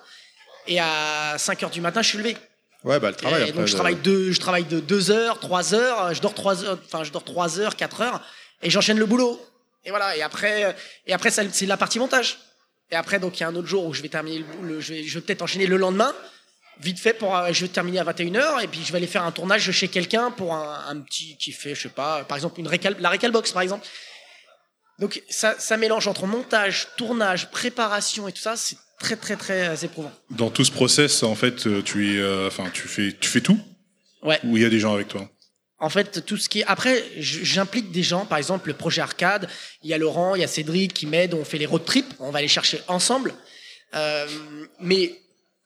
et 0.67 0.81
à 0.81 1.37
5h 1.37 1.69
du 1.71 1.79
matin, 1.79 2.01
je 2.01 2.09
suis 2.09 2.17
levé. 2.17 2.35
Ouais, 2.83 2.99
bah, 2.99 3.09
le 3.09 3.15
travail 3.15 3.43
après. 3.43 3.53
donc 3.53 3.67
je 3.67 3.73
travaille 3.73 3.95
deux, 3.95 4.31
je 4.31 4.39
travaille 4.39 4.65
de 4.65 4.79
2 4.79 5.11
heures, 5.11 5.39
3 5.39 5.73
heures, 5.73 6.13
je 6.13 6.21
dors 6.21 6.33
3 6.33 6.65
heures, 6.65 6.79
enfin 6.85 7.03
je 7.03 7.11
dors 7.11 7.23
3 7.23 7.59
heures, 7.59 7.75
4 7.75 8.01
heures, 8.01 8.21
et 8.61 8.69
j'enchaîne 8.69 8.99
le 8.99 9.05
boulot. 9.05 9.39
Et 9.85 9.89
voilà, 9.89 10.15
et 10.17 10.21
après, 10.21 10.75
et 11.07 11.13
après 11.13 11.31
c'est 11.31 11.65
la 11.65 11.77
partie 11.77 11.99
montage. 11.99 12.39
Et 12.91 12.95
après, 12.95 13.19
donc 13.19 13.39
il 13.39 13.41
y 13.41 13.43
a 13.43 13.47
un 13.47 13.55
autre 13.55 13.67
jour 13.67 13.85
où 13.85 13.93
je 13.93 14.01
vais 14.01 14.09
terminer 14.09 14.39
le, 14.39 14.43
boulot, 14.43 14.81
je 14.81 14.93
vais, 14.93 15.03
je 15.03 15.17
vais 15.17 15.25
peut-être 15.25 15.41
enchaîner 15.41 15.65
le 15.65 15.77
lendemain, 15.77 16.13
vite 16.79 16.99
fait 16.99 17.13
pour, 17.13 17.35
euh, 17.35 17.49
je 17.51 17.65
vais 17.65 17.69
terminer 17.69 17.99
à 17.99 18.03
21h, 18.03 18.63
et 18.63 18.67
puis 18.67 18.83
je 18.83 18.91
vais 18.91 18.97
aller 18.97 19.07
faire 19.07 19.23
un 19.23 19.31
tournage 19.31 19.71
chez 19.71 19.87
quelqu'un 19.87 20.31
pour 20.31 20.53
un, 20.53 20.85
un 20.89 20.99
petit 20.99 21.37
qui 21.37 21.53
fait, 21.53 21.75
je 21.75 21.83
sais 21.83 21.89
pas, 21.89 22.23
par 22.25 22.37
exemple 22.37 22.59
une 22.59 22.67
récal, 22.67 22.95
la 22.99 23.09
Recalbox 23.09 23.51
par 23.53 23.61
exemple. 23.61 23.87
Donc 24.99 25.23
ça, 25.29 25.55
ça 25.57 25.77
mélange 25.77 26.07
entre 26.07 26.27
montage, 26.27 26.87
tournage, 26.97 27.49
préparation 27.49 28.27
et 28.27 28.31
tout 28.31 28.41
ça, 28.41 28.55
c'est 28.55 28.77
très 29.03 29.17
très 29.17 29.35
très 29.35 29.67
euh, 29.67 29.75
éprouvant. 29.87 30.11
Dans 30.31 30.49
tout 30.49 30.65
ce 30.65 30.71
process, 30.71 31.21
en 31.23 31.35
fait, 31.35 31.67
euh, 31.67 31.81
tu 31.83 32.15
es, 32.15 32.19
euh, 32.19 32.47
enfin, 32.47 32.65
tu 32.73 32.87
fais, 32.87 33.15
tu 33.19 33.29
fais 33.29 33.41
tout. 33.41 33.59
Ouais. 34.23 34.39
Ou 34.45 34.57
il 34.57 34.63
y 34.63 34.65
a 34.65 34.69
des 34.69 34.79
gens 34.79 34.93
avec 34.93 35.09
toi? 35.09 35.29
En 35.77 35.89
fait, 35.89 36.25
tout 36.25 36.37
ce 36.37 36.47
qui 36.47 36.61
est. 36.61 36.65
Après, 36.65 37.03
j'implique 37.17 37.91
des 37.91 38.03
gens, 38.03 38.25
par 38.25 38.37
exemple, 38.37 38.69
le 38.69 38.73
projet 38.73 39.01
Arcade. 39.01 39.49
Il 39.83 39.89
y 39.89 39.93
a 39.93 39.97
Laurent, 39.97 40.33
il 40.35 40.41
y 40.41 40.43
a 40.43 40.47
Cédric 40.47 40.93
qui 40.93 41.05
m'aident. 41.05 41.33
On 41.33 41.43
fait 41.43 41.57
les 41.57 41.65
road 41.65 41.83
trips. 41.85 42.13
On 42.19 42.31
va 42.31 42.41
les 42.41 42.47
chercher 42.47 42.79
ensemble. 42.87 43.33
Euh, 43.93 44.25
mais 44.79 45.13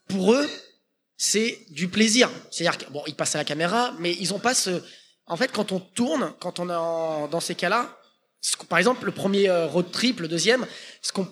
pour 0.07 0.33
eux, 0.33 0.49
c'est 1.17 1.59
du 1.69 1.88
plaisir. 1.88 2.30
C'est-à-dire 2.49 2.77
qu'ils 2.80 2.90
bon, 2.90 3.03
ils 3.06 3.16
passent 3.16 3.35
à 3.35 3.38
la 3.38 3.45
caméra, 3.45 3.93
mais 3.99 4.14
ils 4.19 4.33
ont 4.33 4.40
pas 4.40 4.56
ce. 4.56 4.82
En 5.27 5.38
fait, 5.38 5.51
quand 5.51 5.72
on 5.72 5.80
tourne, 5.80 6.33
quand 6.40 6.59
on 6.59 6.67
est 6.69 6.75
en- 6.75 7.27
dans 7.27 7.40
ces 7.40 7.53
cas-là, 7.53 7.95
ce 8.41 8.56
par 8.67 8.80
exemple, 8.80 9.06
le 9.06 9.11
premier 9.11 9.49
road 9.74 9.91
trip, 9.91 10.19
le 10.22 10.27
deuxième, 10.27 10.66
ce 11.01 11.11
qu'on, 11.11 11.27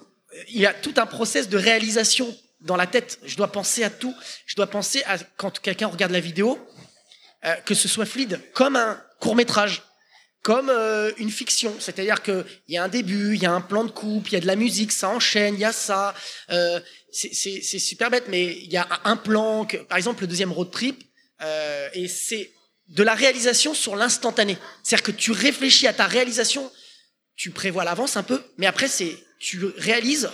il 0.50 0.60
y 0.60 0.66
a 0.66 0.74
tout 0.74 0.94
un 0.98 1.06
process 1.06 1.50
de 1.50 1.58
réalisation 1.58 2.36
dans 2.62 2.76
la 2.76 2.88
tête. 2.88 3.20
Je 3.24 3.36
dois 3.36 3.52
penser 3.52 3.84
à 3.84 3.90
tout. 3.90 4.16
Je 4.46 4.56
dois 4.56 4.68
penser 4.68 5.04
à 5.06 5.18
quand 5.38 5.60
quelqu'un 5.60 5.88
regarde 5.88 6.12
la 6.12 6.20
vidéo, 6.20 6.60
euh, 7.46 7.54
que 7.66 7.74
ce 7.76 7.88
soit 7.88 8.06
fluide, 8.06 8.40
comme 8.54 8.76
un 8.76 9.02
court 9.20 9.36
métrage, 9.36 9.84
comme 10.42 10.70
euh, 10.70 11.12
une 11.18 11.30
fiction. 11.32 11.76
C'est-à-dire 11.80 12.22
qu'il 12.22 12.44
y 12.68 12.78
a 12.78 12.84
un 12.84 12.88
début, 12.88 13.36
il 13.36 13.42
y 13.42 13.46
a 13.46 13.52
un 13.52 13.62
plan 13.62 13.84
de 13.84 13.92
coupe, 13.92 14.30
il 14.30 14.34
y 14.34 14.38
a 14.38 14.40
de 14.42 14.48
la 14.48 14.56
musique, 14.56 14.92
ça 14.92 15.10
enchaîne, 15.10 15.56
il 15.56 15.60
y 15.62 15.66
a 15.66 15.72
ça. 15.72 16.14
Euh, 16.52 16.80
c'est- 17.12 17.80
super 17.80 18.10
bête, 18.12 18.26
mais 18.28 18.46
il 18.46 18.72
y 18.72 18.78
a 18.78 18.88
un- 19.06 19.16
plan, 19.18 19.66
que, 19.66 19.78
par 19.78 19.98
exemple 19.98 20.22
le 20.22 20.28
deuxième 20.28 20.52
road 20.52 20.70
trip, 20.72 21.02
et 21.94 22.08
c'est 22.08 22.52
de 22.90 23.04
la 23.04 23.16
réalisation 23.16 23.74
sur 23.74 23.96
l'instantané. 23.96 24.58
C'est-à-dire 24.84 25.04
que 25.06 25.12
tu 25.12 25.32
réfléchis 25.32 25.88
à 25.88 25.94
ta 25.94 26.08
réalisation, 26.08 26.70
tu 27.36 27.52
prévois 27.52 27.82
à 27.84 27.86
l'avance 27.86 28.18
un 28.18 28.24
peu, 28.24 28.42
mais 28.58 28.66
après 28.66 28.88
c'est 28.88 29.18
tu 29.40 29.64
réalises 29.78 30.30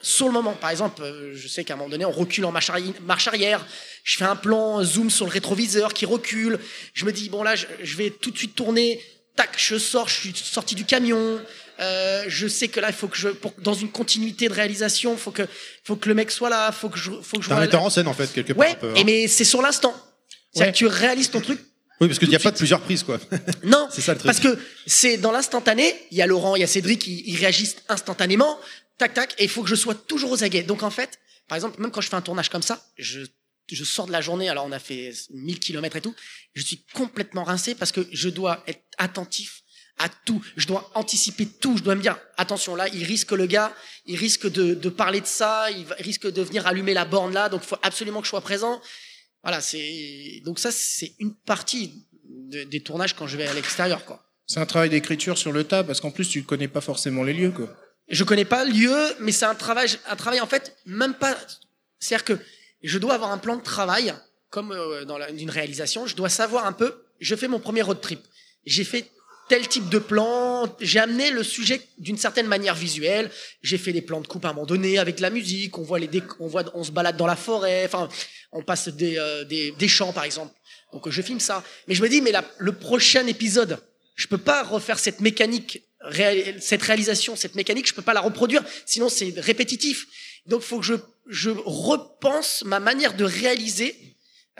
sur 0.00 0.26
le 0.26 0.32
moment. 0.32 0.52
Par 0.52 0.70
exemple, 0.70 1.02
euh, 1.02 1.32
je 1.34 1.48
sais 1.48 1.64
qu'à 1.64 1.74
un 1.74 1.76
moment 1.76 1.88
donné, 1.90 2.04
on 2.04 2.12
recule 2.12 2.44
en 2.44 2.52
marche 2.52 2.70
arri- 2.70 2.94
marche 3.02 3.26
arrière. 3.26 3.66
Je 4.04 4.16
fais 4.16 4.24
un 4.24 4.36
plan 4.36 4.82
zoom 4.84 5.10
sur 5.10 5.26
le 5.26 5.32
rétroviseur 5.32 5.92
qui 5.92 6.06
recule. 6.06 6.60
Je 6.94 7.04
me 7.04 7.12
dis 7.12 7.28
bon 7.28 7.42
là, 7.42 7.56
je, 7.56 7.66
je 7.82 7.96
vais 7.96 8.10
tout 8.10 8.30
de 8.30 8.38
suite 8.38 8.54
tourner. 8.54 9.02
Tac, 9.34 9.50
je 9.56 9.76
sors, 9.78 10.08
je 10.08 10.14
suis 10.20 10.32
sorti 10.36 10.74
du 10.76 10.84
camion. 10.84 11.40
Euh, 11.80 12.24
je 12.28 12.46
sais 12.48 12.66
que 12.68 12.80
là, 12.80 12.88
il 12.90 12.94
faut 12.94 13.06
que 13.08 13.16
je, 13.16 13.28
pour, 13.28 13.52
dans 13.58 13.74
une 13.74 13.90
continuité 13.90 14.48
de 14.48 14.52
réalisation, 14.54 15.16
faut 15.16 15.30
que, 15.30 15.42
faut 15.84 15.94
que 15.94 16.08
le 16.08 16.14
mec 16.16 16.30
soit 16.32 16.50
là, 16.50 16.72
faut 16.72 16.88
que 16.88 16.98
je, 16.98 17.10
faut 17.22 17.36
que 17.38 17.44
je 17.44 17.48
T'es 17.48 17.54
un 17.54 17.60
metteur 17.60 17.82
en 17.82 17.90
scène, 17.90 18.08
en 18.08 18.14
fait, 18.14 18.32
quelque 18.32 18.52
part. 18.52 18.66
Ouais, 18.66 18.72
un 18.72 18.74
peu, 18.74 18.90
hein. 18.90 18.94
et 18.96 19.04
mais 19.04 19.28
c'est 19.28 19.44
sur 19.44 19.62
l'instant. 19.62 19.94
C'est-à-dire 20.52 20.68
Ouais. 20.68 20.72
que 20.72 20.76
tu 20.78 20.86
réalises 20.86 21.30
ton 21.30 21.40
truc 21.40 21.60
Oui, 22.00 22.06
parce 22.08 22.18
qu'il 22.18 22.28
n'y 22.28 22.36
a 22.36 22.40
pas 22.40 22.50
de 22.50 22.56
plusieurs 22.56 22.80
prises, 22.80 23.02
quoi. 23.02 23.18
Non, 23.64 23.88
c'est 23.90 24.00
ça 24.00 24.12
le 24.12 24.18
truc. 24.18 24.26
parce 24.26 24.40
que 24.40 24.58
c'est 24.86 25.16
dans 25.16 25.32
l'instantané, 25.32 25.94
il 26.10 26.16
y 26.18 26.22
a 26.22 26.26
Laurent, 26.26 26.54
il 26.56 26.60
y 26.60 26.64
a 26.64 26.68
Cédric, 26.68 27.06
ils, 27.06 27.28
ils 27.28 27.36
réagissent 27.36 27.76
instantanément, 27.88 28.58
tac 28.98 29.14
tac, 29.14 29.34
et 29.38 29.44
il 29.44 29.48
faut 29.48 29.62
que 29.62 29.68
je 29.68 29.74
sois 29.74 29.94
toujours 29.94 30.30
aux 30.30 30.44
aguets. 30.44 30.62
Donc 30.62 30.82
en 30.82 30.90
fait, 30.90 31.18
par 31.48 31.56
exemple, 31.56 31.80
même 31.80 31.90
quand 31.90 32.00
je 32.00 32.08
fais 32.08 32.16
un 32.16 32.22
tournage 32.22 32.50
comme 32.50 32.62
ça, 32.62 32.86
je, 32.98 33.20
je 33.70 33.84
sors 33.84 34.06
de 34.06 34.12
la 34.12 34.20
journée, 34.20 34.48
alors 34.48 34.64
on 34.64 34.72
a 34.72 34.78
fait 34.78 35.12
1000 35.30 35.58
kilomètres 35.58 35.96
et 35.96 36.00
tout, 36.00 36.14
je 36.54 36.62
suis 36.62 36.84
complètement 36.94 37.44
rincé 37.44 37.74
parce 37.74 37.92
que 37.92 38.06
je 38.12 38.28
dois 38.28 38.62
être 38.66 38.82
attentif 38.98 39.62
à 39.98 40.08
tout. 40.08 40.42
Je 40.56 40.66
dois 40.66 40.90
anticiper 40.94 41.46
tout. 41.46 41.76
Je 41.76 41.82
dois 41.82 41.94
me 41.94 42.02
dire, 42.02 42.16
attention, 42.36 42.76
là, 42.76 42.88
il 42.88 43.04
risque 43.04 43.32
le 43.32 43.46
gars, 43.46 43.74
il 44.06 44.16
risque 44.16 44.50
de, 44.50 44.74
de 44.74 44.88
parler 44.88 45.20
de 45.20 45.26
ça, 45.26 45.70
il 45.70 45.84
risque 45.98 46.30
de 46.30 46.42
venir 46.42 46.66
allumer 46.66 46.94
la 46.94 47.04
borne 47.04 47.34
là, 47.34 47.48
donc 47.48 47.62
il 47.64 47.66
faut 47.68 47.78
absolument 47.82 48.20
que 48.20 48.26
je 48.26 48.30
sois 48.30 48.40
présent. 48.40 48.80
Voilà, 49.42 49.60
c'est 49.60 50.42
donc 50.44 50.58
ça, 50.58 50.70
c'est 50.72 51.12
une 51.18 51.34
partie 51.34 52.06
de- 52.24 52.64
des 52.64 52.80
tournages 52.80 53.14
quand 53.14 53.26
je 53.26 53.36
vais 53.36 53.46
à 53.46 53.54
l'extérieur, 53.54 54.04
quoi. 54.04 54.24
C'est 54.46 54.60
un 54.60 54.66
travail 54.66 54.88
d'écriture 54.90 55.36
sur 55.36 55.52
le 55.52 55.64
tas 55.64 55.84
parce 55.84 56.00
qu'en 56.00 56.10
plus 56.10 56.28
tu 56.28 56.42
connais 56.42 56.68
pas 56.68 56.80
forcément 56.80 57.22
les 57.22 57.34
lieux 57.34 57.50
quoi. 57.50 57.68
Je 58.08 58.24
connais 58.24 58.46
pas 58.46 58.64
le 58.64 58.72
lieu, 58.72 58.96
mais 59.20 59.32
c'est 59.32 59.44
un 59.44 59.54
travail, 59.54 59.88
un 60.08 60.16
travail 60.16 60.40
en 60.40 60.46
fait 60.46 60.74
même 60.86 61.14
pas. 61.14 61.36
C'est-à-dire 61.98 62.24
que 62.24 62.38
je 62.82 62.98
dois 62.98 63.14
avoir 63.14 63.30
un 63.32 63.38
plan 63.38 63.56
de 63.56 63.62
travail 63.62 64.14
comme 64.50 64.72
euh, 64.72 65.04
dans 65.04 65.18
la- 65.18 65.30
une 65.30 65.50
réalisation. 65.50 66.06
Je 66.06 66.16
dois 66.16 66.30
savoir 66.30 66.64
un 66.66 66.72
peu. 66.72 67.02
Je 67.20 67.34
fais 67.36 67.48
mon 67.48 67.60
premier 67.60 67.82
road 67.82 68.00
trip. 68.00 68.20
J'ai 68.64 68.84
fait 68.84 69.10
tel 69.48 69.66
type 69.68 69.88
de 69.88 69.98
plan. 69.98 70.66
J'ai 70.80 70.98
amené 70.98 71.30
le 71.30 71.42
sujet 71.42 71.80
d'une 71.98 72.18
certaine 72.18 72.46
manière 72.46 72.74
visuelle. 72.74 73.30
J'ai 73.62 73.78
fait 73.78 73.92
des 73.92 74.02
plans 74.02 74.20
de 74.20 74.26
coupe 74.26 74.44
à 74.44 74.50
un 74.50 74.52
moment 74.52 74.66
donné 74.66 74.98
avec 74.98 75.20
la 75.20 75.30
musique. 75.30 75.78
On 75.78 75.82
voit 75.82 75.98
les, 75.98 76.08
on 76.40 76.46
voit, 76.46 76.64
on 76.74 76.84
se 76.84 76.90
balade 76.90 77.16
dans 77.16 77.26
la 77.26 77.36
forêt. 77.36 77.84
Enfin, 77.86 78.08
on 78.52 78.62
passe 78.62 78.88
des, 78.88 79.18
euh, 79.18 79.44
des, 79.44 79.72
des 79.72 79.88
champs 79.88 80.12
par 80.12 80.24
exemple. 80.24 80.54
Donc 80.92 81.08
je 81.08 81.22
filme 81.22 81.40
ça. 81.40 81.62
Mais 81.86 81.94
je 81.94 82.02
me 82.02 82.08
dis, 82.08 82.20
mais 82.20 82.32
le 82.58 82.72
prochain 82.72 83.26
épisode, 83.26 83.78
je 84.14 84.26
peux 84.26 84.38
pas 84.38 84.62
refaire 84.62 84.98
cette 84.98 85.20
mécanique, 85.20 85.82
cette 86.60 86.82
réalisation, 86.82 87.36
cette 87.36 87.54
mécanique, 87.54 87.86
je 87.88 87.94
peux 87.94 88.02
pas 88.02 88.14
la 88.14 88.20
reproduire, 88.20 88.64
sinon 88.86 89.08
c'est 89.08 89.32
répétitif. 89.38 90.06
Donc 90.46 90.62
faut 90.62 90.80
que 90.80 90.86
je, 90.86 90.94
je 91.28 91.50
repense 91.50 92.64
ma 92.64 92.80
manière 92.80 93.14
de 93.14 93.24
réaliser 93.24 93.96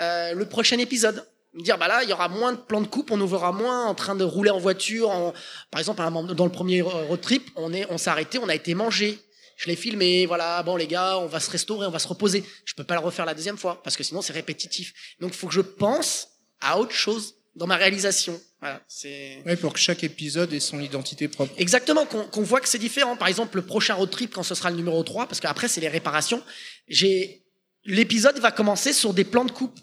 euh, 0.00 0.34
le 0.34 0.46
prochain 0.46 0.78
épisode. 0.78 1.26
Me 1.58 1.64
dire 1.64 1.76
bah 1.76 1.88
là 1.88 2.04
il 2.04 2.08
y 2.08 2.12
aura 2.12 2.28
moins 2.28 2.52
de 2.52 2.58
plans 2.58 2.80
de 2.80 2.86
coupe, 2.86 3.10
on 3.10 3.16
nous 3.16 3.26
verra 3.26 3.50
moins 3.50 3.86
en 3.86 3.94
train 3.94 4.14
de 4.14 4.22
rouler 4.22 4.50
en 4.50 4.58
voiture. 4.58 5.10
En... 5.10 5.34
Par 5.70 5.80
exemple 5.80 6.00
dans 6.34 6.44
le 6.44 6.52
premier 6.52 6.82
road 6.82 7.20
trip, 7.20 7.50
on 7.56 7.72
est, 7.72 7.84
on 7.90 7.98
s'est 7.98 8.10
arrêté, 8.10 8.38
on 8.38 8.48
a 8.48 8.54
été 8.54 8.74
mangé. 8.74 9.18
Je 9.56 9.66
l'ai 9.66 9.74
filmé, 9.74 10.24
voilà, 10.26 10.62
bon 10.62 10.76
les 10.76 10.86
gars, 10.86 11.18
on 11.18 11.26
va 11.26 11.40
se 11.40 11.50
restaurer, 11.50 11.86
on 11.86 11.90
va 11.90 11.98
se 11.98 12.06
reposer. 12.06 12.44
Je 12.64 12.74
peux 12.74 12.84
pas 12.84 12.94
le 12.94 13.00
refaire 13.00 13.26
la 13.26 13.34
deuxième 13.34 13.58
fois 13.58 13.82
parce 13.82 13.96
que 13.96 14.04
sinon 14.04 14.22
c'est 14.22 14.32
répétitif. 14.32 14.94
Donc 15.20 15.32
faut 15.32 15.48
que 15.48 15.54
je 15.54 15.60
pense 15.60 16.28
à 16.60 16.78
autre 16.78 16.92
chose 16.92 17.34
dans 17.56 17.66
ma 17.66 17.74
réalisation. 17.74 18.40
Voilà, 18.60 18.80
c'est 18.86 19.42
Ouais, 19.44 19.56
pour 19.56 19.72
que 19.72 19.80
chaque 19.80 20.04
épisode 20.04 20.52
ait 20.52 20.60
son 20.60 20.80
identité 20.80 21.26
propre. 21.26 21.52
Exactement, 21.58 22.06
qu'on 22.06 22.22
qu'on 22.24 22.42
voit 22.42 22.60
que 22.60 22.68
c'est 22.68 22.78
différent. 22.78 23.16
Par 23.16 23.28
exemple, 23.28 23.56
le 23.56 23.66
prochain 23.66 23.94
road 23.94 24.10
trip, 24.10 24.32
quand 24.32 24.44
ce 24.44 24.54
sera 24.54 24.70
le 24.70 24.76
numéro 24.76 25.02
3, 25.02 25.26
parce 25.26 25.40
qu'après, 25.40 25.66
c'est 25.66 25.80
les 25.80 25.88
réparations, 25.88 26.42
j'ai 26.86 27.44
l'épisode 27.84 28.38
va 28.38 28.52
commencer 28.52 28.92
sur 28.92 29.12
des 29.12 29.24
plans 29.24 29.44
de 29.44 29.50
coupe. 29.50 29.78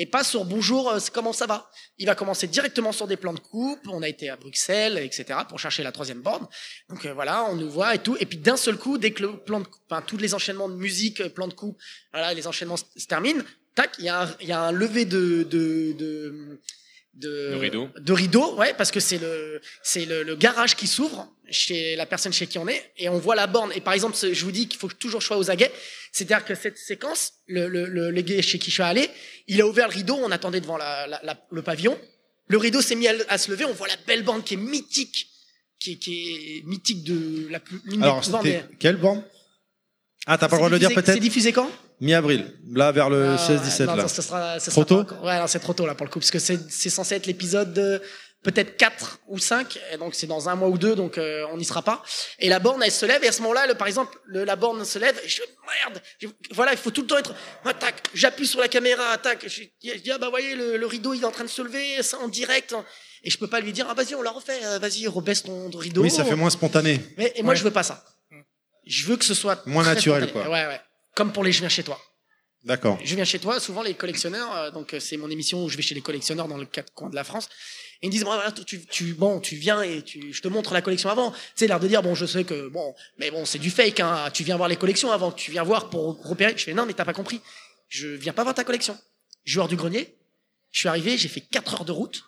Et 0.00 0.06
pas 0.06 0.22
sur 0.22 0.44
bonjour, 0.44 0.88
euh, 0.90 1.00
comment 1.12 1.32
ça 1.32 1.46
va. 1.46 1.68
Il 1.98 2.06
va 2.06 2.14
commencer 2.14 2.46
directement 2.46 2.92
sur 2.92 3.08
des 3.08 3.16
plans 3.16 3.32
de 3.32 3.40
coupe. 3.40 3.80
On 3.88 4.00
a 4.00 4.08
été 4.08 4.30
à 4.30 4.36
Bruxelles, 4.36 4.96
etc., 4.98 5.40
pour 5.48 5.58
chercher 5.58 5.82
la 5.82 5.90
troisième 5.90 6.22
borne. 6.22 6.46
Donc 6.88 7.04
euh, 7.04 7.12
voilà, 7.12 7.44
on 7.50 7.56
nous 7.56 7.68
voit 7.68 7.96
et 7.96 7.98
tout. 7.98 8.16
Et 8.20 8.24
puis 8.24 8.38
d'un 8.38 8.56
seul 8.56 8.78
coup, 8.78 8.96
dès 8.96 9.10
que 9.10 9.22
le 9.22 9.36
plan 9.38 9.58
de 9.58 9.66
coupe, 9.66 9.82
enfin, 9.90 10.00
tous 10.00 10.16
les 10.16 10.34
enchaînements 10.34 10.68
de 10.68 10.76
musique, 10.76 11.20
euh, 11.20 11.28
plan 11.28 11.48
de 11.48 11.52
coupe, 11.52 11.76
voilà, 12.12 12.32
les 12.32 12.46
enchaînements 12.46 12.76
se 12.76 13.06
terminent, 13.08 13.42
tac, 13.74 13.96
il 13.98 14.04
y, 14.04 14.46
y 14.46 14.52
a 14.52 14.60
un 14.60 14.70
lever 14.70 15.04
de, 15.04 15.42
de, 15.42 15.92
de, 15.98 16.60
de, 17.14 17.50
De 17.52 17.56
rideau. 17.56 17.88
de 17.98 18.12
rideau, 18.12 18.54
ouais, 18.56 18.74
parce 18.74 18.90
que 18.90 19.00
c'est 19.00 19.18
le 19.18 19.60
c'est 19.82 20.04
le, 20.04 20.22
le 20.22 20.36
garage 20.36 20.76
qui 20.76 20.86
s'ouvre 20.86 21.32
chez 21.50 21.96
la 21.96 22.06
personne 22.06 22.32
chez 22.32 22.46
qui 22.46 22.58
on 22.58 22.68
est 22.68 22.92
et 22.96 23.08
on 23.08 23.18
voit 23.18 23.34
la 23.34 23.46
borne. 23.46 23.72
Et 23.74 23.80
par 23.80 23.94
exemple, 23.94 24.16
je 24.20 24.44
vous 24.44 24.52
dis 24.52 24.68
qu'il 24.68 24.78
faut 24.78 24.88
toujours 24.88 25.22
sois 25.22 25.36
aux 25.38 25.50
aguets. 25.50 25.72
C'est-à-dire 26.12 26.44
que 26.44 26.54
cette 26.54 26.78
séquence, 26.78 27.32
le, 27.46 27.68
le, 27.68 27.86
le, 27.86 28.10
le 28.10 28.20
gars 28.22 28.40
chez 28.42 28.58
qui 28.58 28.70
je 28.70 28.74
suis 28.74 28.82
allé, 28.82 29.08
il 29.46 29.60
a 29.60 29.66
ouvert 29.66 29.88
le 29.88 29.94
rideau, 29.94 30.14
on 30.16 30.30
attendait 30.30 30.60
devant 30.60 30.76
la, 30.76 31.06
la- 31.06 31.20
la- 31.24 31.46
le 31.50 31.62
pavillon. 31.62 31.98
Le 32.46 32.56
rideau 32.58 32.80
s'est 32.82 32.94
mis 32.94 33.08
à, 33.08 33.14
à 33.28 33.36
se 33.38 33.50
lever, 33.50 33.64
on 33.64 33.72
voit 33.74 33.88
la 33.88 33.96
belle 34.06 34.22
bande 34.22 34.44
qui 34.44 34.54
est 34.54 34.58
mythique, 34.58 35.28
qui 35.80 35.92
est, 35.92 35.96
qui 35.96 36.58
est 36.58 36.66
mythique 36.66 37.02
de 37.04 37.48
la 37.50 37.60
plus 37.60 37.80
Alors, 38.00 38.24
c'était 38.24 38.64
quelle 38.78 38.96
borne? 38.96 39.22
Ah, 40.26 40.38
t'as 40.38 40.48
pas 40.48 40.56
le 40.56 40.60
droit 40.60 40.68
de 40.68 40.74
le 40.74 40.78
dire 40.78 40.90
peut-être? 40.94 41.14
C'est 41.14 41.20
diffusé 41.20 41.52
quand? 41.52 41.70
Mi-avril, 42.00 42.52
là 42.72 42.92
vers 42.92 43.10
le 43.10 43.30
Ah, 43.30 43.36
16-17 43.36 43.86
non, 43.86 43.94
là. 43.96 44.02
non, 44.02 44.08
ça 44.08 44.22
sera, 44.22 44.60
ça 44.60 44.70
Trop 44.70 44.82
sera 44.82 44.84
tôt 44.86 45.04
pas 45.04 45.20
Ouais, 45.42 45.48
c'est 45.48 45.58
trop 45.60 45.72
tôt 45.74 45.86
là 45.86 45.94
pour 45.94 46.06
le 46.06 46.10
coup, 46.12 46.20
parce 46.20 46.30
que 46.30 46.38
c'est 46.38 46.90
censé 46.90 47.16
être 47.16 47.26
l'épisode 47.26 47.72
de 47.72 48.00
peut-être 48.44 48.76
4 48.76 49.18
ou 49.26 49.38
5, 49.40 49.80
et 49.92 49.96
donc 49.96 50.14
c'est 50.14 50.28
dans 50.28 50.48
un 50.48 50.54
mois 50.54 50.68
ou 50.68 50.78
deux, 50.78 50.94
donc 50.94 51.18
euh, 51.18 51.44
on 51.52 51.56
n'y 51.56 51.64
sera 51.64 51.82
pas. 51.82 52.04
Et 52.38 52.48
la 52.48 52.60
borne, 52.60 52.80
elle 52.84 52.92
se 52.92 53.04
lève, 53.04 53.24
et 53.24 53.28
à 53.28 53.32
ce 53.32 53.42
moment-là, 53.42 53.74
par 53.74 53.88
exemple, 53.88 54.16
le- 54.26 54.44
la 54.44 54.54
borne 54.54 54.84
se 54.84 54.96
lève, 55.00 55.20
et 55.24 55.28
je 55.28 55.42
merde, 55.82 56.00
je- 56.20 56.28
voilà, 56.54 56.70
il 56.70 56.78
faut 56.78 56.92
tout 56.92 57.00
le 57.00 57.08
temps 57.08 57.18
être, 57.18 57.34
ah, 57.64 57.74
tac, 57.74 57.96
j'appuie 58.14 58.46
sur 58.46 58.60
la 58.60 58.68
caméra, 58.68 59.18
tac, 59.18 59.42
je, 59.48 59.62
je 59.82 59.98
dis, 59.98 60.10
ah 60.12 60.18
bah 60.18 60.28
voyez, 60.30 60.54
le, 60.54 60.76
le 60.76 60.86
rideau 60.86 61.14
il 61.14 61.22
est 61.22 61.26
en 61.26 61.32
train 61.32 61.42
de 61.42 61.48
se 61.48 61.62
lever, 61.62 62.00
ça 62.04 62.18
en 62.18 62.28
direct, 62.28 62.72
hein. 62.74 62.84
et 63.24 63.30
je 63.30 63.38
peux 63.38 63.48
pas 63.48 63.58
lui 63.58 63.72
dire, 63.72 63.86
ah 63.90 63.94
vas-y, 63.94 64.14
on 64.14 64.22
la 64.22 64.30
refait, 64.30 64.60
euh, 64.64 64.78
vas-y, 64.78 65.08
rebaisse 65.08 65.42
ton, 65.42 65.68
rideau. 65.76 66.02
Oui, 66.02 66.10
ça 66.10 66.24
fait 66.24 66.36
moins 66.36 66.50
spontané. 66.50 67.00
Mais, 67.16 67.32
et 67.34 67.42
moi, 67.42 67.54
Ouais. 67.54 67.56
je 67.58 67.64
veux 67.64 67.72
pas 67.72 67.82
ça. 67.82 68.04
Je 68.86 69.04
veux 69.06 69.16
que 69.16 69.24
ce 69.24 69.34
soit 69.34 69.66
Moins 69.66 69.82
naturel, 69.84 70.22
spontané. 70.28 70.44
quoi. 70.46 70.52
Ouais, 70.54 70.66
ouais. 70.66 70.80
Comme 71.18 71.32
pour 71.32 71.42
les 71.42 71.50
Je 71.50 71.58
viens 71.58 71.68
chez 71.68 71.82
toi. 71.82 72.00
D'accord. 72.62 72.96
Je 73.02 73.16
viens 73.16 73.24
chez 73.24 73.40
toi, 73.40 73.58
souvent 73.58 73.82
les 73.82 73.94
collectionneurs, 73.94 74.54
euh, 74.54 74.70
donc 74.70 74.94
euh, 74.94 75.00
c'est 75.00 75.16
mon 75.16 75.28
émission 75.28 75.64
où 75.64 75.68
je 75.68 75.76
vais 75.76 75.82
chez 75.82 75.96
les 75.96 76.00
collectionneurs 76.00 76.46
dans 76.46 76.56
le 76.56 76.64
quatre 76.64 76.94
coins 76.94 77.10
de 77.10 77.16
la 77.16 77.24
France. 77.24 77.48
Et 78.00 78.06
ils 78.06 78.08
me 78.08 78.12
disent 78.12 78.22
bon, 78.22 78.32
voilà, 78.32 78.52
tu, 78.52 78.86
tu, 78.86 79.14
bon, 79.14 79.40
tu 79.40 79.56
viens 79.56 79.82
et 79.82 80.02
tu, 80.02 80.32
je 80.32 80.40
te 80.40 80.46
montre 80.46 80.72
la 80.72 80.80
collection 80.80 81.10
avant. 81.10 81.32
Tu 81.32 81.38
sais, 81.56 81.66
l'air 81.66 81.80
de 81.80 81.88
dire 81.88 82.04
bon, 82.04 82.14
je 82.14 82.24
sais 82.24 82.44
que 82.44 82.68
bon, 82.68 82.94
mais 83.18 83.32
bon, 83.32 83.44
c'est 83.44 83.58
du 83.58 83.72
fake. 83.72 83.98
Hein, 83.98 84.30
tu 84.32 84.44
viens 84.44 84.56
voir 84.56 84.68
les 84.68 84.76
collections 84.76 85.10
avant, 85.10 85.32
tu 85.32 85.50
viens 85.50 85.64
voir 85.64 85.90
pour 85.90 86.24
repérer. 86.24 86.54
Je 86.56 86.62
fais 86.62 86.72
non, 86.72 86.86
mais 86.86 86.94
t'as 86.94 87.04
pas 87.04 87.12
compris. 87.12 87.40
Je 87.88 88.06
viens 88.06 88.32
pas 88.32 88.44
voir 88.44 88.54
ta 88.54 88.62
collection. 88.62 88.96
Joueur 89.44 89.66
du 89.66 89.74
grenier. 89.74 90.14
Je 90.70 90.78
suis 90.78 90.88
arrivé, 90.88 91.18
j'ai 91.18 91.28
fait 91.28 91.40
4 91.40 91.74
heures 91.74 91.84
de 91.84 91.90
route. 91.90 92.22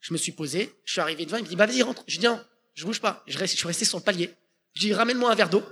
Je 0.00 0.12
me 0.12 0.18
suis 0.18 0.32
posé, 0.32 0.74
je 0.84 0.92
suis 0.92 1.00
arrivé 1.00 1.24
devant, 1.24 1.38
il 1.38 1.44
me 1.44 1.48
dit 1.48 1.56
bah 1.56 1.64
vas-y 1.64 1.80
rentre. 1.80 2.04
Je 2.06 2.18
dis 2.18 2.26
non, 2.26 2.38
je 2.74 2.84
bouge 2.84 3.00
pas. 3.00 3.24
Je 3.26 3.38
reste, 3.38 3.54
je 3.54 3.58
suis 3.60 3.66
resté 3.66 3.86
sur 3.86 3.96
le 3.96 4.04
palier. 4.04 4.30
Je 4.74 4.80
dis 4.82 4.92
ramène-moi 4.92 5.32
un 5.32 5.34
verre 5.34 5.48
d'eau. 5.48 5.64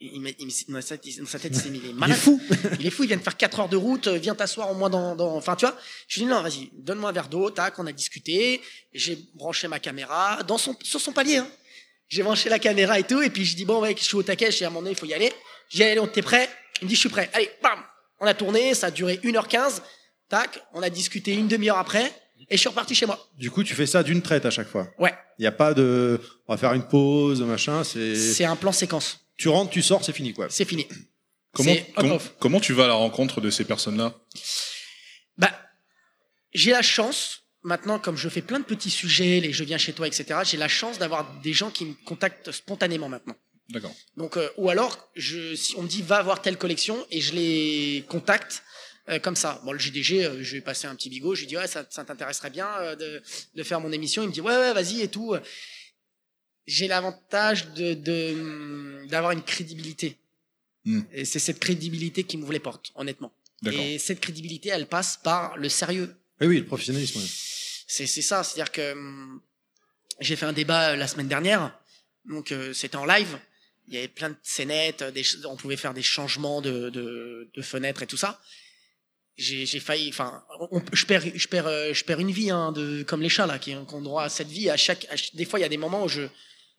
Il, 0.00 0.26
il, 0.28 0.34
il, 0.38 0.72
dans 0.72 0.80
sa 0.80 0.96
tête, 0.96 1.50
il 1.52 1.56
s'est 1.56 1.70
mis, 1.70 1.80
il 1.82 1.90
est 1.90 1.92
malade. 1.92 2.16
fou. 2.16 2.40
il 2.78 2.86
est 2.86 2.90
fou, 2.90 3.02
il 3.02 3.08
vient 3.08 3.16
de 3.16 3.22
faire 3.22 3.36
4 3.36 3.60
heures 3.60 3.68
de 3.68 3.76
route, 3.76 4.06
euh, 4.06 4.16
viens 4.16 4.34
t'asseoir 4.36 4.70
au 4.70 4.74
moins 4.74 4.90
dans, 4.90 5.16
dans, 5.16 5.34
enfin, 5.34 5.56
tu 5.56 5.66
vois. 5.66 5.76
Je 6.06 6.20
lui 6.20 6.26
dis, 6.26 6.30
non, 6.30 6.40
vas-y, 6.40 6.70
donne-moi 6.72 7.10
un 7.10 7.12
verre 7.12 7.28
d'eau, 7.28 7.50
tac, 7.50 7.78
on 7.78 7.86
a 7.86 7.90
discuté, 7.92 8.60
j'ai 8.94 9.18
branché 9.34 9.66
ma 9.66 9.80
caméra, 9.80 10.42
dans 10.44 10.56
son, 10.56 10.76
sur 10.82 11.00
son 11.00 11.12
palier, 11.12 11.38
hein. 11.38 11.48
J'ai 12.08 12.22
branché 12.22 12.48
la 12.48 12.58
caméra 12.58 12.98
et 12.98 13.02
tout, 13.02 13.20
et 13.20 13.28
puis 13.28 13.44
je 13.44 13.54
dis, 13.56 13.64
bon, 13.64 13.82
mec, 13.82 13.98
je 13.98 14.04
suis 14.04 14.16
au 14.16 14.22
taquet, 14.22 14.50
je 14.50 14.58
dis, 14.58 14.64
à 14.64 14.68
un 14.68 14.70
moment 14.70 14.82
donné, 14.82 14.92
il 14.92 14.98
faut 14.98 15.04
y 15.04 15.12
aller. 15.14 15.32
Dis, 15.70 15.82
allez, 15.82 16.00
t'es 16.12 16.22
prêt? 16.22 16.48
Il 16.80 16.84
me 16.84 16.88
dit, 16.88 16.94
je 16.94 17.00
suis 17.00 17.08
prêt. 17.08 17.28
Allez, 17.34 17.50
bam! 17.62 17.80
On 18.20 18.26
a 18.26 18.34
tourné, 18.34 18.74
ça 18.74 18.86
a 18.86 18.90
duré 18.90 19.16
1h15, 19.16 19.82
tac, 20.28 20.62
on 20.72 20.82
a 20.82 20.90
discuté 20.90 21.34
une 21.34 21.48
demi-heure 21.48 21.76
après, 21.76 22.10
et 22.48 22.56
je 22.56 22.60
suis 22.60 22.68
reparti 22.68 22.94
chez 22.94 23.06
moi. 23.06 23.28
Du 23.36 23.50
coup, 23.50 23.62
tu 23.62 23.74
fais 23.74 23.86
ça 23.86 24.02
d'une 24.02 24.22
traite 24.22 24.46
à 24.46 24.50
chaque 24.50 24.68
fois. 24.68 24.88
Ouais. 24.98 25.12
Il 25.38 25.42
n'y 25.42 25.46
a 25.46 25.52
pas 25.52 25.74
de. 25.74 26.20
On 26.46 26.54
va 26.54 26.58
faire 26.58 26.72
une 26.72 26.86
pause, 26.86 27.42
machin. 27.42 27.84
C'est. 27.84 28.14
C'est 28.14 28.44
un 28.44 28.56
plan 28.56 28.72
séquence. 28.72 29.20
Tu 29.38 29.48
rentres, 29.48 29.70
tu 29.70 29.82
sors, 29.82 30.04
c'est 30.04 30.12
fini 30.12 30.34
quoi. 30.34 30.48
C'est 30.50 30.64
fini. 30.66 30.86
Comment, 31.52 31.74
comment, 31.96 32.14
off. 32.16 32.34
comment 32.38 32.60
tu 32.60 32.74
vas 32.74 32.84
à 32.84 32.88
la 32.88 32.94
rencontre 32.94 33.40
de 33.40 33.50
ces 33.50 33.64
personnes-là? 33.64 34.14
Bah, 35.38 35.50
j'ai 36.52 36.72
la 36.72 36.82
chance, 36.82 37.44
maintenant, 37.62 37.98
comme 37.98 38.16
je 38.16 38.28
fais 38.28 38.42
plein 38.42 38.58
de 38.58 38.64
petits 38.64 38.90
sujets, 38.90 39.40
les 39.40 39.52
je 39.52 39.64
viens 39.64 39.78
chez 39.78 39.92
toi, 39.94 40.06
etc., 40.06 40.40
j'ai 40.44 40.56
la 40.58 40.68
chance 40.68 40.98
d'avoir 40.98 41.40
des 41.40 41.52
gens 41.54 41.70
qui 41.70 41.86
me 41.86 41.94
contactent 42.04 42.52
spontanément 42.52 43.08
maintenant. 43.08 43.36
D'accord. 43.70 43.94
Donc, 44.16 44.36
euh, 44.36 44.48
ou 44.56 44.70
alors, 44.70 45.10
je, 45.14 45.54
si 45.54 45.74
on 45.76 45.82
me 45.82 45.88
dit 45.88 46.02
va 46.02 46.22
voir 46.22 46.42
telle 46.42 46.58
collection 46.58 47.06
et 47.10 47.20
je 47.20 47.34
les 47.34 48.04
contacte 48.08 48.62
euh, 49.08 49.18
comme 49.18 49.36
ça. 49.36 49.60
Bon, 49.64 49.72
le 49.72 49.78
JDG, 49.78 50.24
euh, 50.24 50.42
je 50.42 50.56
vais 50.56 50.60
passer 50.60 50.86
un 50.86 50.94
petit 50.94 51.08
bigot, 51.08 51.34
je 51.34 51.40
lui 51.40 51.46
dis 51.46 51.56
ouais, 51.56 51.66
ça, 51.66 51.86
ça 51.88 52.04
t'intéresserait 52.04 52.50
bien 52.50 52.68
euh, 52.78 52.94
de, 52.96 53.22
de 53.54 53.62
faire 53.62 53.80
mon 53.80 53.90
émission. 53.90 54.22
Il 54.22 54.28
me 54.28 54.32
dit 54.32 54.40
ouais, 54.42 54.56
ouais, 54.56 54.74
vas-y 54.74 55.00
et 55.00 55.08
tout. 55.08 55.34
J'ai 56.68 56.86
l'avantage 56.86 57.72
de 57.72 59.06
d'avoir 59.06 59.32
une 59.32 59.42
crédibilité. 59.42 60.18
Hmm. 60.84 61.00
Et 61.12 61.24
c'est 61.24 61.38
cette 61.38 61.58
crédibilité 61.58 62.24
qui 62.24 62.36
m'ouvre 62.36 62.52
les 62.52 62.60
portes, 62.60 62.92
honnêtement. 62.94 63.32
Et 63.66 63.98
cette 63.98 64.20
crédibilité, 64.20 64.68
elle 64.68 64.86
passe 64.86 65.16
par 65.16 65.56
le 65.56 65.70
sérieux. 65.70 66.14
Oui, 66.42 66.46
oui, 66.46 66.58
le 66.58 66.66
professionnalisme. 66.66 67.20
oui. 67.20 67.28
C'est 67.86 68.06
ça, 68.06 68.44
c'est-à-dire 68.44 68.70
que 68.70 68.92
hum, 68.92 69.40
j'ai 70.20 70.36
fait 70.36 70.44
un 70.44 70.52
débat 70.52 70.90
euh, 70.90 70.96
la 70.96 71.08
semaine 71.08 71.26
dernière, 71.26 71.76
donc 72.26 72.52
euh, 72.52 72.74
c'était 72.74 72.96
en 72.96 73.06
live. 73.06 73.38
Il 73.88 73.94
y 73.94 73.96
avait 73.96 74.08
plein 74.08 74.28
de 74.28 74.36
scénettes, 74.42 75.00
euh, 75.00 75.10
des, 75.10 75.24
on 75.46 75.56
pouvait 75.56 75.78
faire 75.78 75.94
des 75.94 76.02
changements 76.02 76.60
de, 76.60 76.90
de, 76.90 77.50
de 77.52 77.62
fenêtres 77.62 78.02
et 78.02 78.06
tout 78.06 78.18
ça. 78.18 78.40
J'ai 79.38 79.80
failli, 79.80 80.10
enfin, 80.10 80.44
je 80.92 81.06
perds, 81.06 81.22
je 81.34 81.48
perds, 81.48 81.94
je 81.94 82.04
perds 82.04 82.18
une 82.18 82.32
vie, 82.32 82.50
hein, 82.50 82.72
de, 82.72 83.04
comme 83.04 83.22
les 83.22 83.28
chats 83.28 83.46
là, 83.46 83.58
qui, 83.60 83.72
ont 83.74 84.02
droit 84.02 84.24
à 84.24 84.28
cette 84.28 84.48
vie. 84.48 84.68
À 84.68 84.76
chaque, 84.76 85.06
à 85.10 85.14
des 85.34 85.44
fois, 85.44 85.60
il 85.60 85.62
y 85.62 85.64
a 85.64 85.68
des 85.68 85.76
moments 85.76 86.04
où 86.04 86.08
je, 86.08 86.22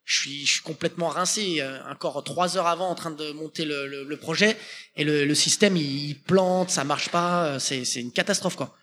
je 0.10 0.16
suis, 0.22 0.46
je 0.46 0.54
suis 0.54 0.62
complètement 0.64 1.10
rincé, 1.10 1.62
euh, 1.62 1.78
encore 1.88 2.24
trois 2.24 2.58
heures 2.58 2.66
avant, 2.66 2.90
en 2.90 2.96
train 2.96 3.12
de 3.12 3.32
monter 3.32 3.64
le, 3.64 3.86
le, 3.86 4.04
le 4.04 4.18
projet, 4.18 4.58
et 4.96 5.04
le, 5.04 5.24
le 5.24 5.36
système 5.36 5.78
il, 5.78 6.20
plante, 6.20 6.72
ça 6.72 6.84
marche 6.84 7.10
pas, 7.10 7.46
euh, 7.46 7.60
c'est 7.60 7.86
c'est 7.86 8.02
une 8.02 8.12
catastrophe 8.12 8.56
quoi. 8.56 8.76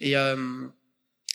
Et 0.00 0.16
euh, 0.16 0.66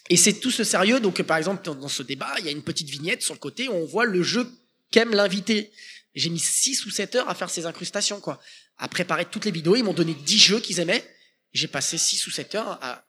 Et 0.09 0.17
c'est 0.17 0.33
tout 0.33 0.51
ce 0.51 0.65
sérieux. 0.65 0.99
Donc, 0.99 1.21
par 1.23 1.37
exemple, 1.37 1.63
dans, 1.63 1.87
ce 1.87 2.03
débat, 2.03 2.33
il 2.39 2.45
y 2.45 2.49
a 2.49 2.51
une 2.51 2.63
petite 2.63 2.89
vignette 2.89 3.21
sur 3.21 3.33
le 3.33 3.39
côté 3.39 3.69
où 3.69 3.73
on 3.73 3.85
voit 3.85 4.05
le 4.05 4.23
jeu 4.23 4.45
qu'aime 4.91 5.11
l'invité. 5.11 5.71
J'ai 6.15 6.29
mis 6.29 6.39
6 6.39 6.85
ou 6.85 6.89
7 6.89 7.15
heures 7.15 7.29
à 7.29 7.35
faire 7.35 7.49
ces 7.49 7.65
incrustations, 7.65 8.19
quoi. 8.19 8.41
À 8.77 8.87
préparer 8.89 9.25
toutes 9.25 9.45
les 9.45 9.51
vidéos. 9.51 9.75
Ils 9.77 9.83
m'ont 9.83 9.93
donné 9.93 10.15
10 10.15 10.37
jeux 10.37 10.59
qu'ils 10.59 10.79
aimaient. 10.81 11.05
J'ai 11.53 11.67
passé 11.67 11.97
6 11.97 12.27
ou 12.27 12.31
7 12.31 12.55
heures 12.55 12.79
à 12.81 13.05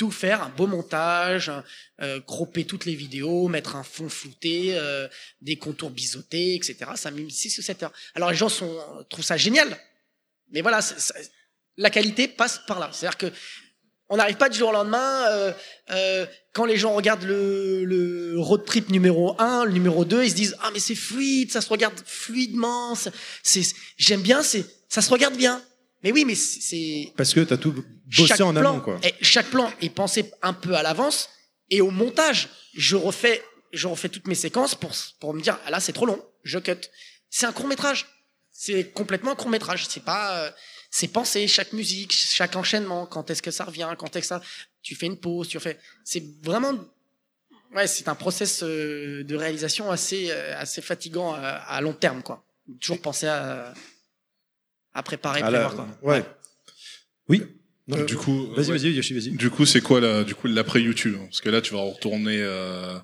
tout 0.00 0.10
faire, 0.10 0.42
un 0.42 0.48
beau 0.48 0.66
montage, 0.66 1.52
euh, 2.00 2.22
cropper 2.22 2.64
toutes 2.64 2.86
les 2.86 2.94
vidéos, 2.94 3.48
mettre 3.48 3.76
un 3.76 3.82
fond 3.82 4.08
flouté, 4.08 4.70
euh, 4.70 5.06
des 5.42 5.56
contours 5.56 5.90
biseautés, 5.90 6.54
etc. 6.54 6.92
Ça 6.94 7.10
m'a 7.10 7.18
mis 7.18 7.30
6 7.30 7.58
ou 7.58 7.62
7 7.62 7.82
heures. 7.82 7.92
Alors 8.14 8.30
les 8.30 8.36
gens 8.36 8.48
sont, 8.48 8.74
trouvent 9.10 9.26
ça 9.26 9.36
génial. 9.36 9.78
Mais 10.52 10.62
voilà, 10.62 10.80
la 11.76 11.90
qualité 11.90 12.28
passe 12.28 12.62
par 12.66 12.80
là. 12.80 12.88
C'est-à-dire 12.94 13.18
que 13.18 13.26
on 14.08 14.16
n'arrive 14.16 14.38
pas 14.38 14.48
du 14.48 14.56
jour 14.56 14.70
au 14.70 14.72
lendemain. 14.72 15.26
euh, 15.28 15.52
euh, 15.90 16.24
quand 16.54 16.64
les 16.64 16.78
gens 16.78 16.94
regardent 16.94 17.24
le, 17.24 17.84
le 17.84 18.40
road 18.40 18.64
trip 18.64 18.88
numéro 18.88 19.38
1, 19.38 19.66
le 19.66 19.72
numéro 19.72 20.06
2, 20.06 20.24
ils 20.24 20.30
se 20.30 20.34
disent 20.34 20.56
ah 20.62 20.70
mais 20.72 20.80
c'est 20.80 20.94
fluide, 20.94 21.52
ça 21.52 21.60
se 21.60 21.68
regarde 21.68 22.00
fluidement. 22.06 22.94
C'est, 23.42 23.62
j'aime 23.98 24.22
bien, 24.22 24.42
c'est, 24.42 24.64
ça 24.88 25.02
se 25.02 25.10
regarde 25.10 25.36
bien. 25.36 25.62
Mais 26.02 26.12
oui, 26.12 26.24
mais 26.24 26.34
c'est- 26.34 27.12
Parce 27.16 27.34
que 27.34 27.40
t'as 27.40 27.56
tout 27.56 27.72
bossé 27.72 28.26
chaque 28.28 28.40
en 28.40 28.52
plan, 28.54 28.70
amont, 28.74 28.80
quoi. 28.80 28.98
et 29.02 29.14
chaque 29.22 29.48
plan 29.50 29.70
est 29.80 29.90
pensé 29.90 30.30
un 30.42 30.52
peu 30.52 30.74
à 30.74 30.82
l'avance. 30.82 31.28
Et 31.68 31.80
au 31.80 31.90
montage, 31.90 32.48
je 32.74 32.96
refais, 32.96 33.42
je 33.72 33.86
refais 33.86 34.08
toutes 34.08 34.26
mes 34.26 34.34
séquences 34.34 34.74
pour, 34.74 34.92
pour 35.20 35.34
me 35.34 35.40
dire, 35.42 35.58
ah 35.66 35.70
là, 35.70 35.78
c'est 35.80 35.92
trop 35.92 36.06
long, 36.06 36.20
je 36.42 36.58
cut. 36.58 36.72
C'est 37.28 37.46
un 37.46 37.52
court 37.52 37.66
métrage. 37.68 38.06
C'est 38.50 38.90
complètement 38.92 39.32
un 39.32 39.36
court 39.36 39.50
métrage. 39.50 39.86
C'est 39.88 40.02
pas, 40.04 40.38
euh, 40.44 40.50
c'est 40.90 41.08
pensé, 41.08 41.46
chaque 41.46 41.72
musique, 41.72 42.12
chaque 42.12 42.56
enchaînement, 42.56 43.06
quand 43.06 43.30
est-ce 43.30 43.42
que 43.42 43.50
ça 43.50 43.64
revient, 43.64 43.88
quand 43.98 44.16
est-ce 44.16 44.22
que 44.22 44.26
ça, 44.26 44.42
tu 44.82 44.94
fais 44.96 45.06
une 45.06 45.18
pause, 45.18 45.48
tu 45.48 45.60
fais, 45.60 45.78
c'est 46.04 46.22
vraiment, 46.42 46.72
ouais, 47.74 47.86
c'est 47.86 48.08
un 48.08 48.14
process 48.14 48.62
euh, 48.62 49.22
de 49.24 49.36
réalisation 49.36 49.90
assez, 49.90 50.30
euh, 50.30 50.58
assez 50.58 50.82
fatigant 50.82 51.34
à 51.34 51.80
long 51.82 51.92
terme, 51.92 52.22
quoi. 52.22 52.44
Toujours 52.80 53.00
penser 53.00 53.26
à, 53.28 53.72
à 54.94 55.02
préparer, 55.02 55.40
prévoir, 55.40 55.74
quoi. 55.74 55.88
ouais. 56.02 56.24
Oui. 57.28 57.42
Non, 57.88 58.04
du 58.04 58.16
coup, 58.16 58.46
vas-y, 58.54 58.66
ouais. 58.70 58.78
vas-y, 58.78 58.92
Yoshi, 58.92 59.14
vas-y. 59.14 59.30
Du 59.32 59.50
coup, 59.50 59.66
c'est 59.66 59.80
quoi 59.80 60.00
la, 60.00 60.22
du 60.22 60.34
coup 60.34 60.46
l'après 60.46 60.80
YouTube? 60.80 61.16
Parce 61.24 61.40
que 61.40 61.48
là, 61.50 61.60
tu 61.60 61.74
vas 61.74 61.80
retourner, 61.80 62.38
euh, 62.40 62.96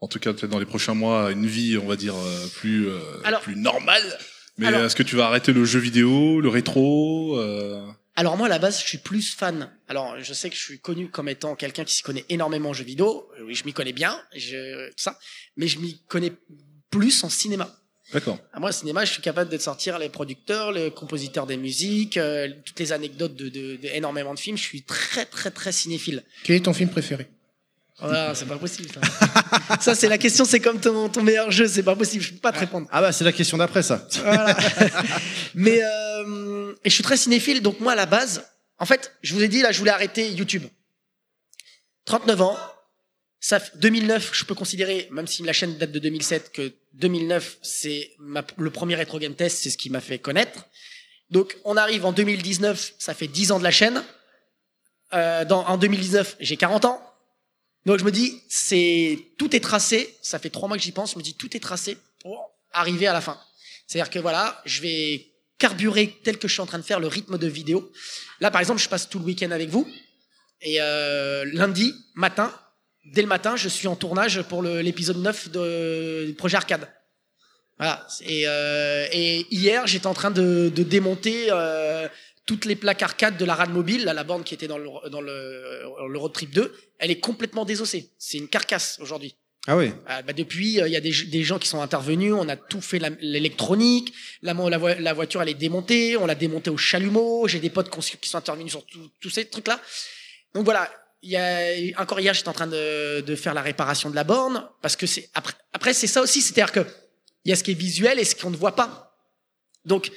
en 0.00 0.08
tout 0.08 0.18
cas 0.18 0.32
peut-être 0.34 0.50
dans 0.50 0.58
les 0.58 0.66
prochains 0.66 0.94
mois, 0.94 1.28
à 1.28 1.30
une 1.30 1.46
vie, 1.46 1.78
on 1.78 1.86
va 1.86 1.96
dire 1.96 2.14
euh, 2.14 2.46
plus 2.56 2.88
euh, 2.88 2.98
Alors- 3.24 3.40
plus 3.40 3.56
normale. 3.56 4.02
Mais 4.58 4.66
Alors- 4.66 4.84
est-ce 4.84 4.96
que 4.96 5.02
tu 5.02 5.16
vas 5.16 5.26
arrêter 5.26 5.52
le 5.52 5.64
jeu 5.64 5.78
vidéo, 5.80 6.40
le 6.40 6.48
rétro 6.48 7.36
euh... 7.38 7.84
Alors 8.16 8.36
moi 8.36 8.46
à 8.46 8.48
la 8.48 8.60
base 8.60 8.78
je 8.80 8.86
suis 8.86 8.98
plus 8.98 9.34
fan. 9.34 9.68
Alors 9.88 10.14
je 10.20 10.32
sais 10.32 10.48
que 10.48 10.54
je 10.54 10.60
suis 10.62 10.78
connu 10.78 11.08
comme 11.08 11.28
étant 11.28 11.56
quelqu'un 11.56 11.82
qui 11.84 11.96
s'y 11.96 12.02
connaît 12.04 12.24
énormément 12.28 12.68
en 12.68 12.72
jeux 12.72 12.84
vidéo. 12.84 13.28
Euh, 13.40 13.44
Oui 13.46 13.56
je 13.56 13.64
m'y 13.64 13.72
connais 13.72 13.92
bien, 13.92 14.20
je, 14.36 14.86
tout 14.90 14.94
ça. 14.98 15.18
Mais 15.56 15.66
je 15.66 15.80
m'y 15.80 16.00
connais 16.06 16.32
plus 16.90 17.24
en 17.24 17.28
cinéma. 17.28 17.74
D'accord. 18.12 18.38
À 18.52 18.60
moi, 18.60 18.70
cinéma, 18.70 19.04
je 19.04 19.12
suis 19.12 19.22
capable 19.22 19.50
de 19.50 19.58
sortir 19.58 19.98
les 19.98 20.08
producteurs, 20.08 20.72
les 20.72 20.90
compositeurs 20.90 21.46
des 21.46 21.56
musiques, 21.56 22.16
euh, 22.16 22.48
toutes 22.64 22.78
les 22.78 22.92
anecdotes 22.92 23.34
de, 23.34 23.48
de, 23.48 23.76
de 23.76 23.88
énormément 23.94 24.34
de 24.34 24.38
films. 24.38 24.56
Je 24.56 24.62
suis 24.62 24.82
très, 24.82 25.24
très, 25.24 25.50
très 25.50 25.72
cinéphile. 25.72 26.22
Quel 26.44 26.56
est 26.56 26.60
ton 26.60 26.74
film 26.74 26.90
préféré? 26.90 27.28
Voilà, 27.98 28.34
c'est 28.34 28.46
pas 28.46 28.58
possible. 28.58 28.88
Ça, 28.92 29.78
ça 29.80 29.94
c'est 29.94 30.08
la 30.08 30.18
question. 30.18 30.44
C'est 30.44 30.60
comme 30.60 30.80
ton, 30.80 31.08
ton 31.08 31.22
meilleur 31.22 31.50
jeu. 31.50 31.66
C'est 31.68 31.82
pas 31.82 31.94
possible. 31.96 32.22
Je 32.24 32.32
peux 32.32 32.40
pas 32.40 32.52
te 32.52 32.58
répondre. 32.58 32.88
Ah 32.90 33.00
bah 33.00 33.12
c'est 33.12 33.24
la 33.24 33.32
question 33.32 33.56
d'après 33.56 33.82
ça. 33.82 34.06
Voilà. 34.22 34.56
Mais 35.54 35.80
euh, 35.82 36.74
et 36.84 36.90
je 36.90 36.94
suis 36.94 37.04
très 37.04 37.16
cinéphile, 37.16 37.62
donc 37.62 37.80
moi 37.80 37.92
à 37.92 37.94
la 37.96 38.06
base, 38.06 38.44
en 38.78 38.86
fait, 38.86 39.12
je 39.22 39.32
vous 39.34 39.42
ai 39.42 39.48
dit 39.48 39.62
là, 39.62 39.70
je 39.70 39.78
voulais 39.78 39.92
arrêter 39.92 40.28
YouTube. 40.32 40.64
39 42.04 42.42
ans, 42.42 42.58
ça, 43.44 43.60
fait- 43.60 43.76
2009, 43.76 44.30
je 44.32 44.44
peux 44.46 44.54
considérer, 44.54 45.06
même 45.10 45.26
si 45.26 45.42
la 45.42 45.52
chaîne 45.52 45.76
date 45.76 45.92
de 45.92 45.98
2007, 45.98 46.50
que 46.50 46.72
2009 46.94 47.58
c'est 47.60 48.12
le 48.56 48.70
premier 48.70 48.94
rétro 48.94 49.18
game 49.18 49.34
test, 49.34 49.58
c'est 49.62 49.68
ce 49.68 49.76
qui 49.76 49.90
m'a 49.90 50.00
fait 50.00 50.18
connaître. 50.18 50.64
Donc 51.28 51.54
on 51.66 51.76
arrive 51.76 52.06
en 52.06 52.12
2019, 52.12 52.94
ça 52.98 53.12
fait 53.12 53.26
10 53.26 53.52
ans 53.52 53.58
de 53.58 53.64
la 53.64 53.70
chaîne. 53.70 54.02
Euh, 55.12 55.44
en 55.50 55.76
2019, 55.76 56.36
j'ai 56.40 56.56
40 56.56 56.86
ans. 56.86 57.02
Donc 57.84 57.98
je 57.98 58.04
me 58.04 58.10
dis, 58.10 58.40
c'est 58.48 59.18
tout 59.36 59.54
est 59.54 59.60
tracé. 59.60 60.16
Ça 60.22 60.38
fait 60.38 60.48
trois 60.48 60.66
mois 60.66 60.78
que 60.78 60.82
j'y 60.82 60.92
pense. 60.92 61.12
Je 61.12 61.18
me 61.18 61.22
dis, 61.22 61.34
tout 61.34 61.54
est 61.54 61.60
tracé 61.60 61.98
pour 62.22 62.50
arriver 62.72 63.06
à 63.06 63.12
la 63.12 63.20
fin. 63.20 63.38
C'est-à-dire 63.86 64.10
que 64.10 64.20
voilà, 64.20 64.62
je 64.64 64.80
vais 64.80 65.26
carburer 65.58 66.18
tel 66.24 66.38
que 66.38 66.48
je 66.48 66.54
suis 66.54 66.62
en 66.62 66.66
train 66.66 66.78
de 66.78 66.82
faire 66.84 66.98
le 66.98 67.08
rythme 67.08 67.36
de 67.36 67.46
vidéo. 67.46 67.92
Là, 68.40 68.50
par 68.50 68.62
exemple, 68.62 68.80
je 68.80 68.88
passe 68.88 69.06
tout 69.10 69.18
le 69.18 69.26
week-end 69.26 69.50
avec 69.50 69.68
vous. 69.68 69.86
Et 70.62 70.80
euh, 70.80 71.44
lundi 71.52 71.92
matin, 72.14 72.50
dès 73.06 73.22
le 73.22 73.28
matin, 73.28 73.56
je 73.56 73.68
suis 73.68 73.88
en 73.88 73.96
tournage 73.96 74.42
pour 74.42 74.62
l'épisode 74.62 75.18
9 75.18 75.50
de, 75.50 76.24
du 76.26 76.34
projet 76.34 76.56
Arcade. 76.56 76.88
Voilà. 77.78 78.06
Et, 78.22 78.44
euh, 78.46 79.06
et 79.12 79.46
hier, 79.50 79.86
j'étais 79.86 80.06
en 80.06 80.14
train 80.14 80.30
de, 80.30 80.70
de 80.74 80.82
démonter 80.82 81.46
euh, 81.50 82.08
toutes 82.46 82.64
les 82.66 82.76
plaques 82.76 83.02
arcade 83.02 83.36
de 83.36 83.44
la 83.44 83.54
rade 83.54 83.70
mobile, 83.70 84.04
là, 84.04 84.12
la 84.14 84.22
borne 84.22 84.44
qui 84.44 84.54
était 84.54 84.68
dans 84.68 84.78
le, 84.78 84.88
dans 85.10 85.20
le, 85.20 85.82
le 86.08 86.18
Road 86.18 86.32
Trip 86.32 86.50
2. 86.50 86.72
Elle 86.98 87.10
est 87.10 87.18
complètement 87.20 87.64
désossée. 87.64 88.10
C'est 88.18 88.38
une 88.38 88.48
carcasse 88.48 88.98
aujourd'hui. 89.00 89.34
Ah 89.66 89.76
oui. 89.78 89.92
Ah, 90.06 90.20
bah, 90.22 90.34
depuis, 90.34 90.78
euh, 90.80 90.86
il 90.86 90.92
y 90.92 90.96
a 90.96 91.00
des, 91.00 91.10
des 91.10 91.42
gens 91.42 91.58
qui 91.58 91.66
sont 91.68 91.80
intervenus, 91.80 92.34
on 92.34 92.48
a 92.50 92.56
tout 92.56 92.82
fait 92.82 93.00
l'électronique, 93.20 94.12
la, 94.42 94.52
la, 94.52 94.76
voi- 94.78 94.94
la 94.96 95.12
voiture 95.14 95.40
elle 95.42 95.48
est 95.48 95.54
démontée, 95.54 96.16
on 96.18 96.26
l'a 96.26 96.34
démontée 96.34 96.68
au 96.70 96.76
chalumeau, 96.76 97.48
j'ai 97.48 97.60
des 97.60 97.70
potes 97.70 97.88
qui 97.90 98.28
sont- 98.28 98.36
intervenus 98.38 98.70
sur 98.72 98.84
tous 99.20 99.30
ces 99.30 99.46
trucs-là. 99.46 99.80
Donc 100.54 100.64
voilà, 100.66 100.90
il 101.24 101.30
y 101.30 101.36
a, 101.36 102.00
encore 102.00 102.20
hier 102.20 102.34
j'étais 102.34 102.48
en 102.48 102.52
train 102.52 102.66
de, 102.66 103.20
de 103.20 103.36
faire 103.36 103.54
la 103.54 103.62
réparation 103.62 104.10
de 104.10 104.14
la 104.14 104.24
borne, 104.24 104.68
parce 104.82 104.94
que 104.94 105.06
c'est 105.06 105.28
après, 105.34 105.54
après 105.72 105.94
c'est 105.94 106.06
ça 106.06 106.22
aussi, 106.22 106.40
c'est-à-dire 106.40 106.70
que 106.70 106.86
il 107.44 107.50
y 107.50 107.52
a 107.52 107.56
ce 107.56 107.64
qui 107.64 107.72
est 107.72 107.74
visuel 107.74 108.18
et 108.18 108.24
ce 108.24 108.34
qu'on 108.34 108.50
ne 108.50 108.56
voit 108.56 108.76
pas. 108.76 109.16
Donc 109.84 110.10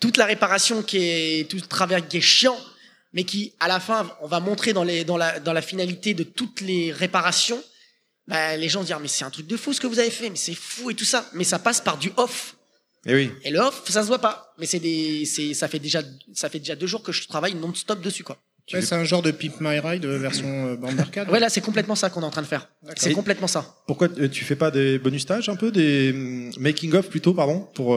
toute 0.00 0.16
la 0.16 0.26
réparation 0.26 0.82
qui 0.82 0.98
est 0.98 1.48
tout 1.48 1.56
le 1.56 1.62
travers 1.62 2.06
qui 2.06 2.16
est 2.16 2.22
chiant, 2.22 2.58
mais 3.12 3.24
qui 3.24 3.54
à 3.60 3.68
la 3.68 3.78
fin 3.78 4.10
on 4.20 4.26
va 4.26 4.40
montrer 4.40 4.72
dans 4.72 4.84
les 4.84 5.04
dans 5.04 5.16
la 5.16 5.38
dans 5.38 5.52
la 5.52 5.62
finalité 5.62 6.14
de 6.14 6.24
toutes 6.24 6.60
les 6.60 6.92
réparations 6.92 7.62
bah, 8.26 8.56
les 8.56 8.68
gens 8.68 8.80
vont 8.80 8.86
dire 8.86 9.00
mais 9.00 9.08
c'est 9.08 9.24
un 9.24 9.30
truc 9.30 9.46
de 9.46 9.56
fou 9.56 9.72
ce 9.72 9.80
que 9.80 9.86
vous 9.86 9.98
avez 9.98 10.10
fait, 10.10 10.30
mais 10.30 10.36
c'est 10.36 10.54
fou 10.54 10.90
et 10.90 10.94
tout 10.94 11.04
ça. 11.04 11.28
Mais 11.34 11.44
ça 11.44 11.58
passe 11.58 11.80
par 11.80 11.98
du 11.98 12.12
off. 12.16 12.56
Et 13.06 13.14
oui. 13.14 13.30
Et 13.42 13.50
le 13.50 13.60
off, 13.60 13.82
ça 13.90 14.02
se 14.02 14.06
voit 14.06 14.18
pas. 14.18 14.54
Mais 14.58 14.66
c'est 14.66 14.80
des, 14.80 15.26
c'est, 15.26 15.52
ça 15.52 15.68
fait 15.68 15.78
déjà, 15.78 16.02
ça 16.32 16.48
fait 16.48 16.58
déjà 16.58 16.74
deux 16.74 16.86
jours 16.86 17.02
que 17.02 17.12
je 17.12 17.26
travaille 17.28 17.54
non-stop 17.54 18.00
dessus 18.00 18.24
quoi. 18.24 18.38
Ouais, 18.72 18.80
c'est 18.80 18.94
un 18.94 19.04
genre 19.04 19.20
de 19.20 19.30
Pimp 19.30 19.60
My 19.60 19.78
Ride 19.78 20.04
euh, 20.06 20.16
version 20.18 20.46
euh, 20.68 20.76
bande 20.76 20.94
d'arcade. 20.96 21.28
Ouais 21.30 21.38
là 21.40 21.50
c'est 21.50 21.60
complètement 21.60 21.94
ça 21.94 22.08
qu'on 22.08 22.22
est 22.22 22.24
en 22.24 22.30
train 22.30 22.40
de 22.42 22.46
faire. 22.46 22.70
C'est 22.96 23.12
complètement 23.12 23.46
ça. 23.46 23.74
Pourquoi 23.86 24.08
euh, 24.18 24.28
tu 24.28 24.44
fais 24.44 24.56
pas 24.56 24.70
des 24.70 24.98
bonus 24.98 25.22
stages 25.22 25.48
un 25.50 25.56
peu, 25.56 25.70
des 25.70 26.12
hum, 26.12 26.50
making 26.58 26.94
of 26.94 27.08
plutôt, 27.10 27.34
pardon, 27.34 27.68
pour, 27.74 27.88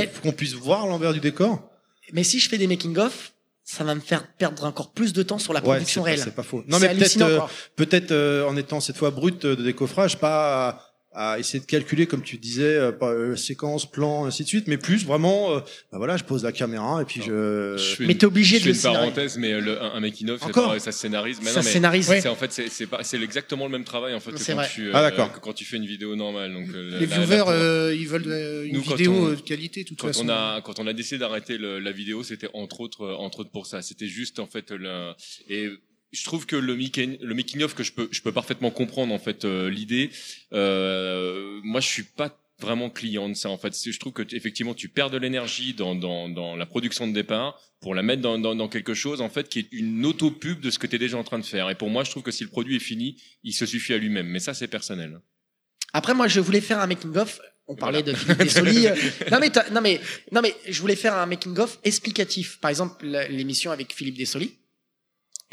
Mais- 0.00 0.10
qu'on 0.22 0.32
puisse 0.32 0.54
voir 0.54 0.86
l'envers 0.86 1.12
du 1.12 1.20
décor? 1.20 1.68
Mais 2.12 2.22
si 2.22 2.38
je 2.38 2.48
fais 2.48 2.58
des 2.58 2.66
making 2.68 2.96
of, 2.98 3.32
ça 3.64 3.82
va 3.82 3.94
me 3.94 4.00
faire 4.00 4.26
perdre 4.36 4.64
encore 4.64 4.92
plus 4.92 5.12
de 5.14 5.22
temps 5.22 5.38
sur 5.38 5.52
la 5.52 5.60
Ouais, 5.60 5.64
production 5.64 6.02
pas- 6.02 6.06
réelle. 6.10 6.20
C'est 6.22 6.34
pas 6.34 6.42
faux. 6.42 6.62
Non, 6.68 6.78
mais 6.78 6.94
peut-être, 6.94 7.20
euh, 7.22 7.40
peut-être 7.76 8.10
euh, 8.12 8.46
en 8.46 8.56
étant 8.56 8.78
cette 8.80 8.96
fois 8.98 9.10
brut 9.10 9.44
de 9.46 9.54
décoffrage, 9.54 10.18
pas 10.18 10.80
à, 11.14 11.38
essayer 11.38 11.60
de 11.60 11.64
calculer 11.66 12.06
comme 12.06 12.22
tu 12.22 12.36
disais, 12.38 12.62
euh, 12.76 12.92
euh, 13.02 13.36
séquence, 13.36 13.90
plan, 13.90 14.24
ainsi 14.24 14.42
de 14.42 14.48
suite, 14.48 14.66
mais 14.68 14.76
plus 14.78 15.04
vraiment, 15.04 15.52
euh, 15.56 15.60
bah 15.92 15.98
voilà, 15.98 16.16
je 16.16 16.24
pose 16.24 16.42
la 16.44 16.52
caméra 16.52 17.00
et 17.02 17.04
puis 17.04 17.20
je. 17.22 17.76
Je 17.78 17.94
fais 17.96 18.06
Mais 18.06 18.14
t'es 18.16 18.26
obligé 18.26 18.58
je 18.58 18.68
de 18.68 18.72
fais 18.74 18.88
le 18.88 18.94
une 18.94 18.98
parenthèse, 19.00 19.38
mais 19.38 19.60
le- 19.60 19.80
un, 19.80 19.92
un 19.94 20.00
making 20.00 20.30
of, 20.30 20.42
Encore 20.42 20.74
ça 20.80 20.92
se 20.92 20.98
scénarise. 20.98 21.38
Mais 21.42 21.50
Ça 21.50 21.60
non, 21.60 21.64
mais 21.64 21.70
scénarise. 21.72 22.06
C'est 22.06 22.10
Ouais. 22.22 22.26
en 22.28 22.34
fait, 22.34 22.52
c'est 22.52 22.68
c'est 22.68 22.86
pas- 22.86 23.02
c'est 23.04 23.20
exactement 23.22 23.64
le 23.66 23.70
même 23.72 23.84
travail 23.84 24.14
en 24.14 24.20
fait 24.20 24.32
que 24.32 24.44
quand 24.44 24.54
vrai. 24.54 24.68
tu, 24.72 24.90
Ah, 24.92 25.10
que 25.10 25.38
quand 25.40 25.52
tu 25.52 25.64
fais 25.64 25.76
une 25.76 25.86
vidéo 25.86 26.16
normale. 26.16 26.52
Donc 26.52 26.68
euh, 26.74 26.98
Les 26.98 27.06
la- 27.06 27.18
viewers, 27.18 27.36
la- 27.38 27.48
euh, 27.50 27.94
ils 27.96 28.08
veulent 28.08 28.24
euh, 28.26 28.64
une 28.66 28.74
Nous, 28.74 28.80
vidéo 28.82 29.12
on- 29.12 29.28
de 29.30 29.34
qualité, 29.36 29.84
de 29.84 29.88
toute 29.88 29.98
quand 30.00 30.08
façon. 30.08 30.24
on 30.26 30.28
a 30.30 30.60
quand 30.62 30.78
on 30.80 30.86
a 30.86 30.92
décidé 30.92 31.18
d'arrêter 31.18 31.58
le- 31.58 31.78
la 31.78 31.92
vidéo, 31.92 32.22
c'était 32.22 32.48
entre 32.54 32.80
autres 32.80 33.06
entre 33.18 33.40
autres 33.40 33.50
pour 33.50 33.66
ça. 33.66 33.82
C'était 33.82 34.08
juste 34.08 34.38
en 34.40 34.46
fait 34.46 34.70
le 34.70 35.12
et 35.48 35.70
je 36.14 36.24
trouve 36.24 36.46
que 36.46 36.56
le 36.56 36.76
making 36.76 37.18
le 37.20 37.34
making 37.34 37.62
of 37.62 37.74
que 37.74 37.82
je 37.82 37.92
peux 37.92 38.08
je 38.10 38.22
peux 38.22 38.32
parfaitement 38.32 38.70
comprendre 38.70 39.12
en 39.12 39.18
fait 39.18 39.44
euh, 39.44 39.68
l'idée. 39.68 40.10
Euh, 40.52 41.60
moi, 41.62 41.80
je 41.80 41.88
suis 41.88 42.04
pas 42.04 42.38
vraiment 42.60 42.88
client 42.88 43.28
de 43.28 43.34
ça 43.34 43.50
en 43.50 43.58
fait. 43.58 43.74
Je 43.74 43.98
trouve 43.98 44.12
que 44.12 44.22
effectivement 44.34 44.74
tu 44.74 44.88
perds 44.88 45.10
de 45.10 45.18
l'énergie 45.18 45.74
dans, 45.74 45.94
dans 45.94 46.28
dans 46.28 46.56
la 46.56 46.66
production 46.66 47.08
de 47.08 47.12
départ 47.12 47.60
pour 47.80 47.94
la 47.94 48.02
mettre 48.02 48.22
dans, 48.22 48.38
dans, 48.38 48.54
dans 48.54 48.68
quelque 48.68 48.94
chose 48.94 49.20
en 49.20 49.28
fait 49.28 49.48
qui 49.48 49.58
est 49.58 49.68
une 49.72 50.06
auto 50.06 50.30
pub 50.30 50.60
de 50.60 50.70
ce 50.70 50.78
que 50.78 50.86
tu 50.86 50.96
es 50.96 50.98
déjà 50.98 51.18
en 51.18 51.24
train 51.24 51.38
de 51.38 51.44
faire. 51.44 51.68
Et 51.68 51.74
pour 51.74 51.90
moi, 51.90 52.04
je 52.04 52.10
trouve 52.10 52.22
que 52.22 52.30
si 52.30 52.44
le 52.44 52.50
produit 52.50 52.76
est 52.76 52.80
fini, 52.80 53.20
il 53.42 53.52
se 53.52 53.66
suffit 53.66 53.92
à 53.92 53.98
lui-même. 53.98 54.28
Mais 54.28 54.40
ça, 54.40 54.54
c'est 54.54 54.68
personnel. 54.68 55.20
Après, 55.92 56.14
moi, 56.14 56.28
je 56.28 56.40
voulais 56.40 56.60
faire 56.60 56.80
un 56.80 56.86
making 56.86 57.16
of. 57.16 57.40
On 57.66 57.76
parlait 57.76 58.02
de 58.02 58.12
Philippe 58.12 58.38
Dessoli. 58.38 58.86
Euh, 58.86 58.94
non 59.32 59.38
mais 59.40 59.50
non 59.72 59.80
mais 59.80 59.98
non 60.32 60.42
mais 60.42 60.54
je 60.68 60.78
voulais 60.82 60.96
faire 60.96 61.14
un 61.14 61.24
making 61.24 61.58
of 61.58 61.78
explicatif. 61.82 62.58
Par 62.60 62.68
exemple, 62.70 63.06
l'émission 63.30 63.70
avec 63.70 63.94
Philippe 63.94 64.18
Dessoli. 64.18 64.52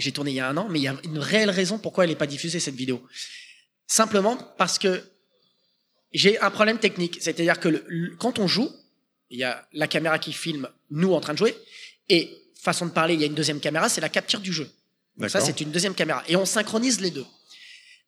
J'ai 0.01 0.11
tourné 0.11 0.31
il 0.31 0.35
y 0.35 0.39
a 0.39 0.49
un 0.49 0.57
an, 0.57 0.67
mais 0.69 0.79
il 0.79 0.83
y 0.83 0.87
a 0.87 0.95
une 1.03 1.19
réelle 1.19 1.49
raison 1.49 1.77
pourquoi 1.77 2.03
elle 2.03 2.09
n'est 2.09 2.15
pas 2.15 2.27
diffusée 2.27 2.59
cette 2.59 2.75
vidéo. 2.75 3.01
Simplement 3.87 4.35
parce 4.57 4.79
que 4.79 5.03
j'ai 6.13 6.39
un 6.39 6.51
problème 6.51 6.79
technique. 6.79 7.17
C'est-à-dire 7.21 7.59
que 7.59 7.69
le- 7.69 7.85
le- 7.87 8.15
quand 8.17 8.39
on 8.39 8.47
joue, 8.47 8.69
il 9.29 9.39
y 9.39 9.43
a 9.43 9.65
la 9.73 9.87
caméra 9.87 10.19
qui 10.19 10.33
filme 10.33 10.67
nous 10.89 11.13
en 11.13 11.21
train 11.21 11.33
de 11.33 11.37
jouer, 11.37 11.55
et 12.09 12.29
façon 12.61 12.85
de 12.85 12.91
parler, 12.91 13.13
il 13.13 13.21
y 13.21 13.23
a 13.23 13.27
une 13.27 13.33
deuxième 13.35 13.59
caméra, 13.59 13.87
c'est 13.89 14.01
la 14.01 14.09
capture 14.09 14.39
du 14.41 14.51
jeu. 14.51 14.69
Donc 15.17 15.29
ça, 15.29 15.39
c'est 15.45 15.61
une 15.61 15.71
deuxième 15.71 15.93
caméra, 15.95 16.23
et 16.27 16.35
on 16.35 16.45
synchronise 16.45 16.99
les 16.99 17.11
deux. 17.11 17.25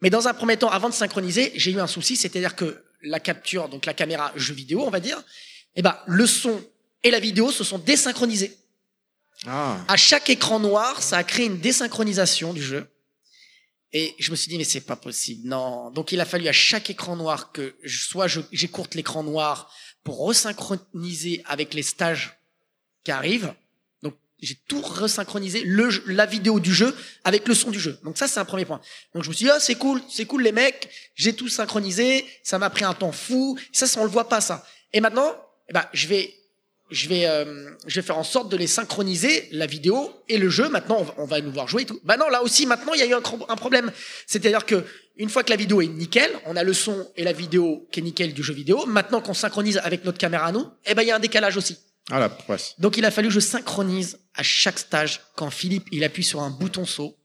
Mais 0.01 0.09
dans 0.09 0.27
un 0.27 0.33
premier 0.33 0.57
temps, 0.57 0.69
avant 0.69 0.89
de 0.89 0.93
synchroniser, 0.93 1.51
j'ai 1.55 1.71
eu 1.71 1.79
un 1.79 1.87
souci, 1.87 2.15
c'est-à-dire 2.17 2.55
que 2.55 2.83
la 3.01 3.19
capture, 3.19 3.69
donc 3.69 3.85
la 3.85 3.93
caméra 3.93 4.33
jeu 4.35 4.53
vidéo, 4.53 4.81
on 4.83 4.89
va 4.89 4.99
dire, 4.99 5.21
eh 5.75 5.81
ben, 5.81 5.97
le 6.07 6.25
son 6.27 6.61
et 7.03 7.11
la 7.11 7.19
vidéo 7.19 7.51
se 7.51 7.63
sont 7.63 7.77
désynchronisés. 7.77 8.57
Ah. 9.45 9.77
À 9.87 9.97
chaque 9.97 10.29
écran 10.29 10.59
noir, 10.59 11.01
ça 11.03 11.17
a 11.17 11.23
créé 11.23 11.45
une 11.47 11.59
désynchronisation 11.59 12.53
du 12.53 12.61
jeu. 12.63 12.87
Et 13.91 14.15
je 14.17 14.31
me 14.31 14.35
suis 14.35 14.49
dit, 14.49 14.57
mais 14.57 14.63
c'est 14.63 14.81
pas 14.81 14.95
possible, 14.95 15.47
non. 15.47 15.91
Donc 15.91 16.11
il 16.11 16.19
a 16.19 16.25
fallu 16.25 16.47
à 16.47 16.51
chaque 16.53 16.89
écran 16.89 17.15
noir 17.15 17.51
que 17.51 17.75
je- 17.83 18.05
soit 18.07 18.27
j'écourte 18.51 18.95
l'écran 18.95 19.21
noir 19.23 19.71
pour 20.03 20.17
resynchroniser 20.25 21.43
avec 21.45 21.73
les 21.75 21.83
stages 21.83 22.39
qui 23.03 23.11
arrivent. 23.11 23.53
Donc 24.01 24.15
j'ai 24.41 24.55
tout 24.67 24.81
resynchronisé, 24.81 25.61
le, 25.63 25.89
la 26.07 26.25
vidéo 26.25 26.59
du 26.59 26.73
jeu 26.73 26.95
avec 27.23 27.47
le 27.47 27.53
son 27.53 27.69
du 27.69 27.79
jeu. 27.79 27.99
Donc 28.03 28.17
ça, 28.17 28.27
c'est 28.27 28.39
un 28.39 28.45
premier 28.45 28.65
point. 28.65 28.81
Donc 29.13 29.23
je 29.23 29.29
me 29.29 29.33
suis 29.33 29.45
dit, 29.45 29.51
ah, 29.51 29.59
c'est 29.59 29.75
cool, 29.75 30.01
c'est 30.09 30.25
cool 30.25 30.41
les 30.41 30.51
mecs, 30.51 30.89
j'ai 31.13 31.33
tout 31.35 31.47
synchronisé, 31.47 32.25
ça 32.43 32.57
m'a 32.57 32.71
pris 32.71 32.85
un 32.85 32.93
temps 32.95 33.11
fou. 33.11 33.59
Ça, 33.71 33.85
ça 33.85 33.99
on 34.01 34.05
le 34.05 34.09
voit 34.09 34.27
pas, 34.27 34.41
ça. 34.41 34.65
Et 34.91 35.01
maintenant, 35.01 35.35
eh 35.69 35.73
ben, 35.73 35.85
je 35.93 36.07
vais 36.07 36.33
je 36.91 37.09
vais, 37.09 37.25
euh, 37.25 37.69
je 37.87 37.99
vais 37.99 38.05
faire 38.05 38.17
en 38.17 38.23
sorte 38.23 38.49
de 38.49 38.57
les 38.57 38.67
synchroniser, 38.67 39.47
la 39.51 39.65
vidéo 39.65 40.11
et 40.29 40.37
le 40.37 40.49
jeu. 40.49 40.69
Maintenant, 40.69 40.97
on 40.99 41.03
va, 41.03 41.13
on 41.17 41.25
va 41.25 41.41
nous 41.41 41.51
voir 41.51 41.67
jouer 41.67 41.83
et 41.83 41.85
tout. 41.85 41.99
Bah 42.03 42.17
non, 42.17 42.29
là 42.29 42.43
aussi, 42.43 42.65
maintenant, 42.65 42.93
il 42.93 42.99
y 42.99 43.03
a 43.03 43.07
eu 43.07 43.13
un, 43.13 43.55
problème. 43.55 43.91
C'est-à-dire 44.27 44.65
que 44.65 44.83
une 45.17 45.29
fois 45.29 45.43
que 45.43 45.49
la 45.49 45.55
vidéo 45.55 45.81
est 45.81 45.87
nickel, 45.87 46.29
on 46.45 46.55
a 46.55 46.63
le 46.63 46.73
son 46.73 47.07
et 47.15 47.23
la 47.23 47.33
vidéo 47.33 47.87
qui 47.91 47.99
est 47.99 48.03
nickel 48.03 48.33
du 48.33 48.43
jeu 48.43 48.53
vidéo. 48.53 48.85
Maintenant 48.85 49.21
qu'on 49.21 49.33
synchronise 49.33 49.77
avec 49.83 50.05
notre 50.05 50.17
caméra 50.17 50.47
à 50.47 50.51
nous, 50.51 50.67
eh 50.85 50.93
ben, 50.93 51.01
il 51.01 51.07
y 51.07 51.11
a 51.11 51.15
un 51.15 51.19
décalage 51.19 51.57
aussi. 51.57 51.77
Ah 52.11 52.19
la 52.19 52.29
presse. 52.29 52.75
Donc, 52.79 52.97
il 52.97 53.05
a 53.05 53.11
fallu 53.11 53.29
que 53.29 53.33
je 53.33 53.39
synchronise 53.39 54.19
à 54.35 54.43
chaque 54.43 54.77
stage 54.77 55.21
quand 55.35 55.49
Philippe, 55.49 55.87
il 55.91 56.03
appuie 56.03 56.23
sur 56.23 56.41
un 56.41 56.49
bouton 56.49 56.85
saut 56.85 57.15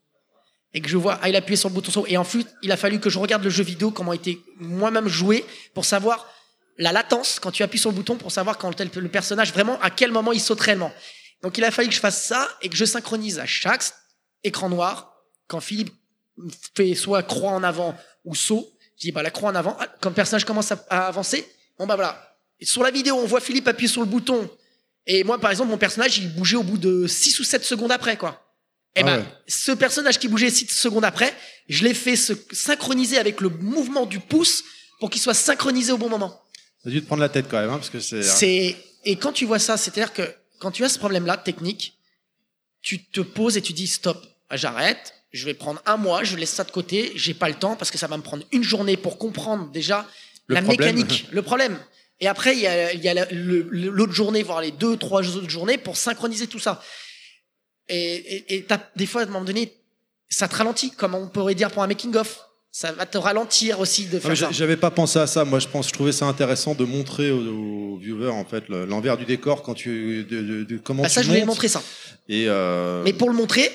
et 0.74 0.80
que 0.80 0.88
je 0.88 0.96
vois, 0.96 1.18
ah, 1.22 1.28
il 1.28 1.34
a 1.34 1.38
appuyé 1.38 1.56
sur 1.56 1.68
le 1.68 1.74
bouton 1.74 1.90
saut. 1.90 2.06
Et 2.06 2.16
ensuite, 2.16 2.48
il 2.62 2.70
a 2.72 2.76
fallu 2.76 3.00
que 3.00 3.10
je 3.10 3.18
regarde 3.18 3.42
le 3.42 3.50
jeu 3.50 3.64
vidéo, 3.64 3.90
comment 3.90 4.12
était 4.12 4.38
moi-même 4.58 5.08
joué 5.08 5.44
pour 5.74 5.84
savoir 5.84 6.26
la 6.78 6.92
latence 6.92 7.38
quand 7.40 7.50
tu 7.50 7.62
appuies 7.62 7.78
sur 7.78 7.90
le 7.90 7.96
bouton 7.96 8.16
pour 8.16 8.32
savoir 8.32 8.56
quand 8.56 8.80
le 8.80 9.08
personnage 9.08 9.52
vraiment 9.52 9.80
à 9.80 9.90
quel 9.90 10.12
moment 10.12 10.32
il 10.32 10.40
saute 10.40 10.60
réellement. 10.60 10.92
Donc 11.42 11.58
il 11.58 11.64
a 11.64 11.70
fallu 11.70 11.88
que 11.88 11.94
je 11.94 12.00
fasse 12.00 12.22
ça 12.22 12.48
et 12.62 12.68
que 12.68 12.76
je 12.76 12.84
synchronise 12.84 13.38
à 13.38 13.46
chaque 13.46 13.82
écran 14.44 14.68
noir 14.68 15.12
quand 15.48 15.60
Philippe 15.60 15.92
fait 16.76 16.94
soit 16.94 17.22
croix 17.22 17.50
en 17.50 17.62
avant 17.62 17.96
ou 18.24 18.34
saut. 18.34 18.68
Je 18.96 19.06
dis 19.06 19.12
bah 19.12 19.22
la 19.22 19.30
croix 19.30 19.50
en 19.50 19.54
avant. 19.54 19.76
Ah, 19.80 19.88
Quand 20.00 20.08
le 20.08 20.14
personnage 20.14 20.44
commence 20.44 20.72
à, 20.72 20.84
à 20.90 21.06
avancer, 21.06 21.46
bon 21.78 21.86
bah 21.86 21.96
voilà. 21.96 22.36
Et 22.60 22.64
sur 22.66 22.82
la 22.82 22.90
vidéo, 22.90 23.16
on 23.16 23.26
voit 23.26 23.40
Philippe 23.40 23.68
appuyer 23.68 23.88
sur 23.88 24.00
le 24.00 24.06
bouton 24.08 24.48
et 25.06 25.24
moi 25.24 25.38
par 25.40 25.50
exemple 25.50 25.70
mon 25.70 25.78
personnage 25.78 26.18
il 26.18 26.32
bougeait 26.34 26.56
au 26.56 26.62
bout 26.62 26.78
de 26.78 27.06
6 27.06 27.38
ou 27.40 27.44
7 27.44 27.64
secondes 27.64 27.92
après 27.92 28.16
quoi. 28.16 28.44
Et 28.96 29.00
Ah 29.00 29.04
ben 29.04 29.18
ouais. 29.18 29.24
ce 29.46 29.72
personnage 29.72 30.18
qui 30.18 30.28
bougeait 30.28 30.50
6 30.50 30.68
secondes 30.68 31.04
après, 31.04 31.32
je 31.68 31.84
l'ai 31.84 31.94
fait 31.94 32.16
se 32.16 32.32
synchroniser 32.52 33.18
avec 33.18 33.40
le 33.40 33.48
mouvement 33.48 34.06
du 34.06 34.18
pouce 34.18 34.64
pour 34.98 35.10
qu'il 35.10 35.20
soit 35.20 35.34
synchronisé 35.34 35.92
au 35.92 35.98
bon 35.98 36.08
moment. 36.08 36.40
T'as 36.84 36.90
dû 36.90 37.00
te 37.02 37.06
prendre 37.06 37.22
la 37.22 37.28
tête 37.28 37.46
quand 37.50 37.60
même, 37.60 37.70
hein, 37.70 37.76
parce 37.78 37.90
que 37.90 38.00
c'est. 38.00 38.22
C'est 38.22 38.76
et 39.04 39.16
quand 39.16 39.32
tu 39.32 39.44
vois 39.46 39.58
ça, 39.58 39.76
c'est-à-dire 39.76 40.12
que 40.12 40.22
quand 40.58 40.70
tu 40.70 40.84
as 40.84 40.88
ce 40.88 40.98
problème-là 40.98 41.36
technique, 41.36 41.96
tu 42.82 43.04
te 43.04 43.20
poses 43.20 43.56
et 43.56 43.62
tu 43.62 43.72
dis 43.72 43.86
stop, 43.86 44.24
j'arrête, 44.52 45.14
je 45.32 45.44
vais 45.44 45.54
prendre 45.54 45.80
un 45.86 45.96
mois, 45.96 46.24
je 46.24 46.36
laisse 46.36 46.50
ça 46.52 46.64
de 46.64 46.70
côté, 46.70 47.12
j'ai 47.14 47.34
pas 47.34 47.48
le 47.48 47.54
temps 47.54 47.76
parce 47.76 47.90
que 47.90 47.98
ça 47.98 48.06
va 48.06 48.16
me 48.16 48.22
prendre 48.22 48.44
une 48.52 48.62
journée 48.62 48.96
pour 48.96 49.18
comprendre 49.18 49.70
déjà 49.70 50.06
Le 50.46 50.54
la 50.56 50.62
problème. 50.62 50.96
mécanique, 50.96 51.26
le 51.32 51.42
problème. 51.42 51.78
Et 52.20 52.26
après 52.26 52.54
il 52.54 52.60
y 52.60 52.66
a, 52.66 52.92
y 52.94 53.08
a 53.08 53.14
la- 53.14 53.26
l'autre 53.30 54.12
journée, 54.12 54.42
voire 54.42 54.60
les 54.60 54.72
deux, 54.72 54.96
trois 54.96 55.26
autres 55.36 55.50
journées 55.50 55.78
pour 55.78 55.96
synchroniser 55.96 56.46
tout 56.48 56.58
ça. 56.58 56.82
Et, 57.88 58.56
et, 58.56 58.66
des 58.96 59.06
fois 59.06 59.22
à 59.22 59.24
un 59.24 59.28
moment 59.28 59.44
donné, 59.44 59.72
ça 60.28 60.48
te 60.48 60.54
ralentit, 60.56 60.90
comme 60.90 61.14
on 61.14 61.28
pourrait 61.28 61.54
dire 61.54 61.70
pour 61.70 61.82
un 61.82 61.86
making 61.86 62.14
of. 62.16 62.40
Ça 62.80 62.92
va 62.92 63.06
te 63.06 63.18
ralentir 63.18 63.80
aussi 63.80 64.06
de 64.06 64.20
faire 64.20 64.30
ça. 64.30 64.34
j'a- 64.36 64.52
J'avais 64.52 64.76
pas 64.76 64.92
pensé 64.92 65.18
à 65.18 65.26
ça. 65.26 65.44
Moi, 65.44 65.58
je 65.58 65.66
pense, 65.66 65.88
je 65.88 65.92
trouvais 65.92 66.12
ça 66.12 66.26
intéressant 66.26 66.76
de 66.76 66.84
montrer 66.84 67.32
aux, 67.32 67.44
aux 67.44 67.96
viewers 67.98 68.28
en 68.30 68.44
fait 68.44 68.68
le- 68.68 68.84
l'envers 68.84 69.16
du 69.16 69.24
décor 69.24 69.64
quand 69.64 69.74
tu 69.74 70.22
de, 70.22 70.42
de- 70.42 70.62
de 70.62 70.78
comment 70.78 71.02
Bah, 71.02 71.08
ça, 71.08 71.22
je 71.22 71.26
voulais 71.26 71.44
montrer 71.44 71.66
ça. 71.66 71.82
Et 72.28 72.44
euh, 72.46 73.02
Mais 73.02 73.12
pour 73.12 73.30
le 73.30 73.34
montrer, 73.34 73.68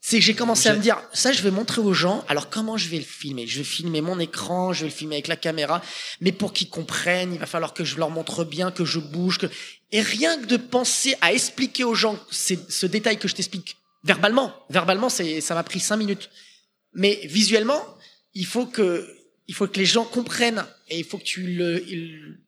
c'est 0.00 0.18
que 0.18 0.24
j'ai 0.24 0.34
commencé 0.34 0.68
à 0.68 0.74
me 0.74 0.80
dire, 0.80 0.98
ça, 1.12 1.30
je 1.30 1.40
vais 1.42 1.52
montrer 1.52 1.80
aux 1.82 1.92
gens. 1.94 2.24
Alors, 2.26 2.50
comment 2.50 2.76
je 2.76 2.88
vais 2.88 2.96
le 2.96 3.04
filmer? 3.04 3.46
Je 3.46 3.58
vais 3.58 3.64
filmer 3.64 4.00
mon 4.00 4.18
écran, 4.18 4.72
je 4.72 4.80
vais 4.80 4.88
le 4.88 4.92
filmer 4.92 5.14
avec 5.14 5.28
la 5.28 5.36
caméra. 5.36 5.80
Mais 6.20 6.32
pour 6.32 6.52
qu'ils 6.52 6.68
comprennent, 6.68 7.32
il 7.32 7.38
va 7.38 7.46
falloir 7.46 7.74
que 7.74 7.84
je 7.84 7.96
leur 7.96 8.10
montre 8.10 8.42
bien, 8.42 8.72
que 8.72 8.84
je 8.84 8.98
bouge. 8.98 9.38
Que... 9.38 9.46
Et 9.92 10.00
rien 10.02 10.36
que 10.36 10.46
de 10.46 10.56
penser 10.56 11.14
à 11.20 11.32
expliquer 11.32 11.84
aux 11.84 11.94
gens 11.94 12.18
ce 12.32 12.86
détail 12.86 13.18
que 13.20 13.28
je 13.28 13.36
t'explique 13.36 13.76
verbalement. 14.02 14.52
Verbalement, 14.68 15.08
ça 15.10 15.22
m'a 15.54 15.62
pris 15.62 15.78
cinq 15.78 15.98
minutes. 15.98 16.28
Mais 16.94 17.20
visuellement, 17.24 17.80
il 18.34 18.46
faut 18.46 18.66
que, 18.66 19.06
il 19.46 19.54
faut 19.54 19.66
que 19.66 19.78
les 19.78 19.86
gens 19.86 20.04
comprennent 20.04 20.64
et 20.88 20.98
il 20.98 21.04
faut 21.04 21.18
que 21.18 21.24
tu 21.24 21.42
le, 21.42 21.82
il- 21.88 22.38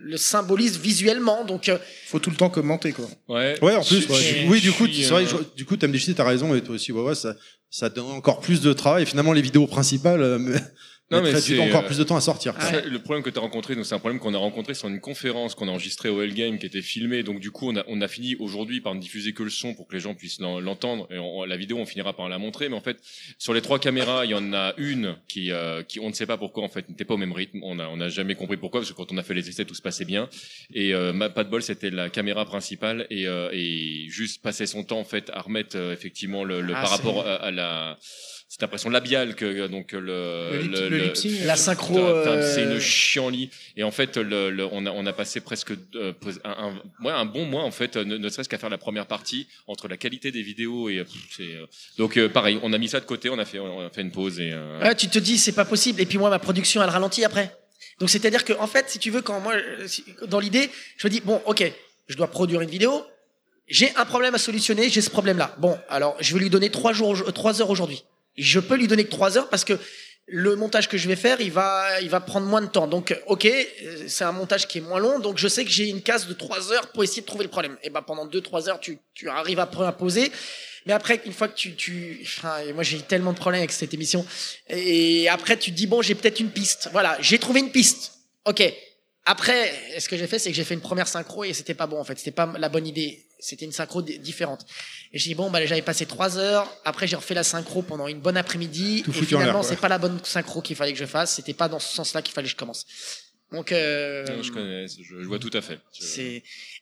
le 0.00 0.16
symbolises 0.16 0.78
visuellement. 0.78 1.44
Donc, 1.44 1.68
euh, 1.68 1.78
Faut 2.06 2.18
tout 2.18 2.30
le 2.30 2.36
temps 2.36 2.48
commenter, 2.50 2.92
quoi. 2.92 3.08
Ouais. 3.28 3.58
Ouais, 3.62 3.74
en 3.74 3.84
plus, 3.84 4.02
Je- 4.02 4.08
ouais, 4.08 4.20
je- 4.44 4.46
oui, 4.48 4.60
du 4.60 4.72
coup, 4.72 4.86
c'est 4.86 5.08
vrai, 5.10 5.24
euh, 5.24 5.42
du 5.56 5.64
coup, 5.64 5.76
des 5.76 6.14
t'as 6.14 6.24
raison, 6.24 6.54
et 6.54 6.62
toi 6.62 6.74
aussi, 6.76 6.92
ouais, 6.92 7.02
ouais, 7.02 7.14
ça, 7.14 7.36
ça 7.70 7.88
donne 7.90 8.06
encore 8.06 8.40
plus 8.40 8.60
de 8.60 8.72
travail. 8.72 9.02
Et 9.02 9.06
finalement, 9.06 9.32
les 9.32 9.42
vidéos 9.42 9.66
principales, 9.66 10.22
euh, 10.22 10.58
Non, 11.10 11.22
mais 11.22 11.34
c'est, 11.40 11.58
encore 11.58 11.84
euh, 11.84 11.86
plus 11.86 11.96
de 11.96 12.04
temps 12.04 12.16
à 12.16 12.20
sortir. 12.20 12.54
quoi. 12.54 12.62
Ça, 12.64 12.82
le 12.82 12.98
problème 12.98 13.22
que 13.22 13.30
tu 13.30 13.38
as 13.38 13.40
rencontré, 13.40 13.74
donc 13.74 13.86
c'est 13.86 13.94
un 13.94 13.98
problème 13.98 14.20
qu'on 14.20 14.34
a 14.34 14.38
rencontré 14.38 14.74
sur 14.74 14.88
une 14.88 15.00
conférence 15.00 15.54
qu'on 15.54 15.66
a 15.66 15.70
enregistrée 15.70 16.10
au 16.10 16.20
Hellgame 16.20 16.58
qui 16.58 16.66
était 16.66 16.82
filmée. 16.82 17.22
Donc 17.22 17.40
du 17.40 17.50
coup, 17.50 17.70
on 17.70 17.76
a, 17.76 17.84
on 17.88 18.00
a 18.02 18.08
fini 18.08 18.36
aujourd'hui 18.36 18.82
par 18.82 18.94
ne 18.94 19.00
diffuser 19.00 19.32
que 19.32 19.42
le 19.42 19.48
son 19.48 19.74
pour 19.74 19.86
que 19.88 19.94
les 19.94 20.00
gens 20.00 20.14
puissent 20.14 20.38
l'en- 20.38 20.60
l'entendre. 20.60 21.06
Et 21.10 21.18
on- 21.18 21.44
la 21.44 21.56
vidéo, 21.56 21.78
on 21.78 21.86
finira 21.86 22.14
par 22.14 22.28
la 22.28 22.38
montrer. 22.38 22.68
Mais 22.68 22.76
en 22.76 22.82
fait, 22.82 22.98
sur 23.38 23.54
les 23.54 23.62
trois 23.62 23.78
caméras, 23.78 24.26
il 24.26 24.32
y 24.32 24.34
en 24.34 24.52
a 24.52 24.74
une 24.76 25.16
qui, 25.28 25.50
euh, 25.50 25.82
qui 25.82 25.98
on 25.98 26.08
ne 26.10 26.14
sait 26.14 26.26
pas 26.26 26.36
pourquoi 26.36 26.62
en 26.64 26.68
fait 26.68 26.86
n'était 26.90 27.06
pas 27.06 27.14
au 27.14 27.18
même 27.18 27.32
rythme. 27.32 27.60
On 27.62 27.78
a, 27.78 27.88
on 27.88 28.00
a 28.00 28.10
jamais 28.10 28.34
compris 28.34 28.58
pourquoi 28.58 28.80
parce 28.80 28.90
que 28.92 28.96
quand 28.96 29.10
on 29.10 29.16
a 29.16 29.22
fait 29.22 29.34
les 29.34 29.48
essais, 29.48 29.64
tout 29.64 29.74
se 29.74 29.80
passait 29.82 30.04
bien. 30.04 30.28
Et 30.74 30.92
euh, 30.92 31.14
ma- 31.14 31.30
pas 31.30 31.44
de 31.44 31.48
bol, 31.48 31.62
c'était 31.62 31.90
la 31.90 32.10
caméra 32.10 32.44
principale 32.44 33.06
et, 33.08 33.26
euh, 33.26 33.48
et 33.52 34.06
juste 34.10 34.42
passer 34.42 34.66
son 34.66 34.84
temps 34.84 34.98
en 35.00 35.04
fait 35.04 35.30
à 35.32 35.40
remettre 35.40 35.76
euh, 35.78 35.92
effectivement 35.94 36.44
le, 36.44 36.60
le 36.60 36.74
Ah, 36.76 36.82
par 36.82 36.90
rapport 36.90 37.26
à, 37.26 37.36
à 37.36 37.50
la 37.50 37.98
cette 38.50 38.62
impression 38.62 38.88
labiale 38.88 39.34
que 39.34 39.44
euh, 39.44 39.68
donc 39.68 39.92
le 39.92 40.00
Le 40.62 40.88
le 40.88 41.14
sync, 41.14 41.32
la 41.44 41.56
synchro, 41.56 41.98
euh, 41.98 42.54
c'est 42.54 42.62
une 42.62 42.80
chienlit. 42.80 43.50
Et 43.76 43.82
en 43.84 43.90
fait 43.90 44.16
le, 44.16 44.50
le- 44.50 44.66
on 44.72 44.86
a 44.86 44.90
on 44.90 45.04
a 45.04 45.12
passé 45.12 45.40
presque 45.40 45.72
euh, 45.94 46.12
un, 46.44 46.50
un, 46.50 46.82
ouais, 47.04 47.12
un 47.12 47.26
bon 47.26 47.44
mois 47.44 47.62
en 47.62 47.70
fait 47.70 47.96
ne, 47.96 48.16
ne 48.16 48.28
serait-ce 48.30 48.48
qu'à 48.48 48.56
faire 48.58 48.70
la 48.70 48.78
première 48.78 49.06
partie 49.06 49.46
entre 49.66 49.86
la 49.86 49.96
qualité 49.98 50.32
des 50.32 50.42
vidéos 50.42 50.88
et 50.88 51.04
donc 51.98 52.16
euh, 52.16 52.28
pareil 52.28 52.58
on 52.62 52.72
a 52.72 52.78
mis 52.78 52.88
ça 52.88 53.00
de 53.00 53.04
côté 53.04 53.28
on 53.30 53.38
a 53.38 53.44
fait 53.44 53.58
on 53.58 53.80
a 53.86 53.90
fait 53.90 54.00
une 54.02 54.12
pause 54.12 54.40
et 54.40 54.50
euh, 54.52 54.80
Ouais, 54.80 54.94
tu 54.94 55.08
te 55.08 55.18
dis 55.18 55.36
c'est 55.38 55.52
pas 55.52 55.64
possible. 55.66 56.00
Et 56.00 56.06
puis 56.06 56.18
moi 56.18 56.30
ma 56.30 56.38
production 56.38 56.82
elle 56.82 56.90
ralentit 56.90 57.24
après. 57.24 57.54
Donc 58.00 58.08
c'est 58.10 58.24
à 58.24 58.30
dire 58.30 58.44
que 58.44 58.54
en 58.54 58.66
fait 58.66 58.88
si 58.88 58.98
tu 58.98 59.10
veux 59.10 59.20
quand 59.22 59.40
moi 59.40 59.54
dans 60.26 60.40
l'idée 60.40 60.70
je 60.96 61.06
me 61.06 61.10
dis 61.12 61.20
bon 61.20 61.42
ok 61.46 61.70
je 62.08 62.16
dois 62.16 62.30
produire 62.30 62.60
une 62.62 62.70
vidéo 62.70 63.04
j'ai 63.68 63.94
un 63.96 64.06
problème 64.06 64.34
à 64.34 64.38
solutionner 64.38 64.88
j'ai 64.88 65.02
ce 65.02 65.10
problème 65.10 65.36
là 65.36 65.54
bon 65.58 65.76
alors 65.90 66.16
je 66.20 66.32
vais 66.32 66.40
lui 66.40 66.48
donner 66.48 66.70
trois 66.70 66.92
jours 66.94 67.30
trois 67.34 67.60
heures 67.60 67.70
aujourd'hui 67.70 68.04
je 68.38 68.60
peux 68.60 68.76
lui 68.76 68.86
donner 68.86 69.04
que 69.04 69.10
trois 69.10 69.36
heures 69.36 69.48
parce 69.48 69.64
que 69.64 69.78
le 70.26 70.56
montage 70.56 70.88
que 70.88 70.98
je 70.98 71.08
vais 71.08 71.16
faire 71.16 71.40
il 71.40 71.50
va 71.50 72.00
il 72.00 72.10
va 72.10 72.20
prendre 72.20 72.46
moins 72.46 72.60
de 72.60 72.66
temps 72.66 72.86
donc 72.86 73.10
euh, 73.12 73.16
ok 73.26 73.46
euh, 73.46 74.04
c'est 74.06 74.24
un 74.24 74.32
montage 74.32 74.68
qui 74.68 74.78
est 74.78 74.82
moins 74.82 75.00
long 75.00 75.18
donc 75.18 75.38
je 75.38 75.48
sais 75.48 75.64
que 75.64 75.70
j'ai 75.70 75.88
une 75.88 76.02
case 76.02 76.26
de 76.26 76.34
trois 76.34 76.72
heures 76.72 76.88
pour 76.92 77.02
essayer 77.02 77.22
de 77.22 77.26
trouver 77.26 77.44
le 77.44 77.50
problème 77.50 77.76
et 77.82 77.90
ben 77.90 78.02
pendant 78.02 78.26
deux 78.26 78.40
trois 78.40 78.68
heures 78.68 78.80
tu 78.80 78.98
tu 79.14 79.28
arrives 79.28 79.58
à 79.58 79.66
poser 79.66 80.30
mais 80.88 80.94
après, 80.94 81.20
une 81.26 81.34
fois 81.34 81.48
que 81.48 81.54
tu, 81.54 81.74
tu, 81.74 82.18
enfin, 82.22 82.60
moi 82.72 82.82
j'ai 82.82 82.96
eu 82.96 83.02
tellement 83.02 83.34
de 83.34 83.38
problèmes 83.38 83.60
avec 83.60 83.72
cette 83.72 83.92
émission. 83.92 84.24
Et 84.70 85.28
après, 85.28 85.58
tu 85.58 85.70
te 85.70 85.76
dis 85.76 85.86
bon, 85.86 86.00
j'ai 86.00 86.14
peut-être 86.14 86.40
une 86.40 86.50
piste. 86.50 86.88
Voilà, 86.92 87.18
j'ai 87.20 87.38
trouvé 87.38 87.60
une 87.60 87.70
piste. 87.70 88.12
Ok. 88.46 88.62
Après, 89.30 89.72
ce 89.98 90.08
que 90.08 90.16
j'ai 90.16 90.26
fait, 90.26 90.38
c'est 90.38 90.48
que 90.50 90.56
j'ai 90.56 90.64
fait 90.64 90.72
une 90.72 90.80
première 90.80 91.06
synchro 91.06 91.44
et 91.44 91.52
c'était 91.52 91.74
pas 91.74 91.86
bon 91.86 92.00
en 92.00 92.04
fait. 92.04 92.16
C'était 92.18 92.30
pas 92.30 92.50
la 92.58 92.68
bonne 92.70 92.86
idée. 92.86 93.26
C'était 93.38 93.66
une 93.66 93.72
synchro 93.72 94.00
di- 94.00 94.18
différente. 94.18 94.64
Et 95.12 95.18
j'ai 95.18 95.28
dit 95.30 95.34
bon, 95.34 95.50
bah 95.50 95.64
j'avais 95.66 95.82
passé 95.82 96.06
trois 96.06 96.38
heures. 96.38 96.66
Après, 96.86 97.06
j'ai 97.06 97.14
refait 97.16 97.34
la 97.34 97.44
synchro 97.44 97.82
pendant 97.82 98.08
une 98.08 98.20
bonne 98.20 98.38
après-midi. 98.38 99.04
Et 99.06 99.12
finalement, 99.26 99.62
c'est 99.68 99.76
pas 99.80 99.88
la 99.88 99.98
bonne 99.98 100.18
synchro 100.24 100.62
qu'il 100.62 100.76
fallait 100.76 100.92
que 100.94 100.98
je 100.98 101.04
fasse. 101.04 101.34
C'était 101.34 101.52
pas 101.52 101.68
dans 101.68 101.78
ce 101.78 101.94
sens-là 101.94 102.22
qu'il 102.22 102.32
fallait 102.34 102.46
que 102.46 102.52
je 102.52 102.56
commence. 102.56 102.86
Donc, 103.52 103.70
euh, 103.72 104.24
non, 104.36 104.42
je 104.42 104.50
connais 104.52 104.86
je, 104.88 105.02
je 105.22 105.26
vois 105.26 105.38
tout 105.38 105.50
à 105.52 105.60
fait 105.62 105.78
Je- 105.92 106.04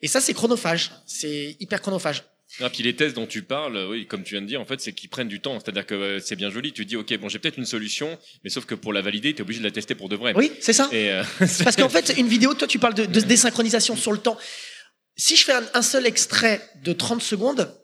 et 0.02 0.08
ça, 0.08 0.20
c'est 0.20 0.32
chronophage. 0.34 0.92
C'est 1.04 1.56
hyper 1.60 1.80
chronophage. 1.82 2.22
Ah, 2.60 2.70
puis 2.70 2.82
les 2.82 2.94
tests 2.94 3.14
dont 3.16 3.26
tu 3.26 3.42
parles, 3.42 3.76
oui, 3.90 4.06
comme 4.06 4.22
tu 4.22 4.34
viens 4.34 4.42
de 4.42 4.46
dire, 4.46 4.60
en 4.60 4.64
fait, 4.64 4.80
c'est 4.80 4.92
qu'ils 4.92 5.10
prennent 5.10 5.28
du 5.28 5.40
temps. 5.40 5.58
C'est-à-dire 5.60 5.84
que 5.84 5.94
euh, 5.94 6.20
c'est 6.20 6.36
bien 6.36 6.50
joli. 6.50 6.72
Tu 6.72 6.84
dis, 6.84 6.96
ok, 6.96 7.16
bon, 7.18 7.28
j'ai 7.28 7.38
peut-être 7.38 7.58
une 7.58 7.66
solution, 7.66 8.18
mais 8.44 8.50
sauf 8.50 8.64
que 8.64 8.74
pour 8.74 8.92
la 8.92 9.02
valider, 9.02 9.32
tu 9.34 9.38
es 9.38 9.42
obligé 9.42 9.58
de 9.60 9.64
la 9.64 9.70
tester 9.70 9.94
pour 9.94 10.08
de 10.08 10.16
vrai. 10.16 10.32
Oui, 10.36 10.52
c'est 10.60 10.72
ça. 10.72 10.88
Et, 10.92 11.10
euh, 11.10 11.24
Parce 11.38 11.76
qu'en 11.76 11.88
fait, 11.88 12.14
une 12.16 12.28
vidéo, 12.28 12.54
toi, 12.54 12.68
tu 12.68 12.78
parles 12.78 12.94
de, 12.94 13.04
de 13.04 13.20
désynchronisation 13.20 13.96
sur 13.96 14.12
le 14.12 14.18
temps. 14.18 14.38
Si 15.16 15.36
je 15.36 15.44
fais 15.44 15.52
un, 15.52 15.64
un 15.74 15.82
seul 15.82 16.06
extrait 16.06 16.60
de 16.82 16.92
30 16.92 17.20
secondes, 17.20 17.74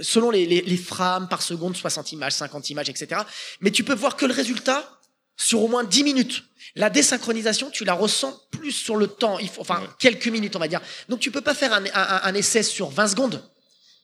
selon 0.00 0.30
les, 0.30 0.46
les, 0.46 0.62
les 0.62 0.76
frames 0.76 1.28
par 1.28 1.42
seconde, 1.42 1.76
60 1.76 2.12
images, 2.12 2.32
50 2.32 2.70
images, 2.70 2.88
etc., 2.88 3.22
mais 3.60 3.70
tu 3.70 3.84
peux 3.84 3.94
voir 3.94 4.16
que 4.16 4.26
le 4.26 4.34
résultat 4.34 4.98
sur 5.36 5.62
au 5.62 5.68
moins 5.68 5.84
10 5.84 6.04
minutes. 6.04 6.44
La 6.74 6.90
désynchronisation, 6.90 7.70
tu 7.70 7.84
la 7.84 7.94
ressens 7.94 8.38
plus 8.50 8.72
sur 8.72 8.96
le 8.96 9.06
temps, 9.06 9.38
il 9.38 9.48
faut, 9.48 9.60
enfin, 9.60 9.82
quelques 9.98 10.26
minutes, 10.26 10.56
on 10.56 10.58
va 10.58 10.68
dire. 10.68 10.80
Donc, 11.08 11.20
tu 11.20 11.30
peux 11.30 11.40
pas 11.40 11.54
faire 11.54 11.72
un, 11.72 11.84
un, 11.94 12.20
un 12.24 12.34
essai 12.34 12.62
sur 12.62 12.90
20 12.90 13.08
secondes. 13.08 13.42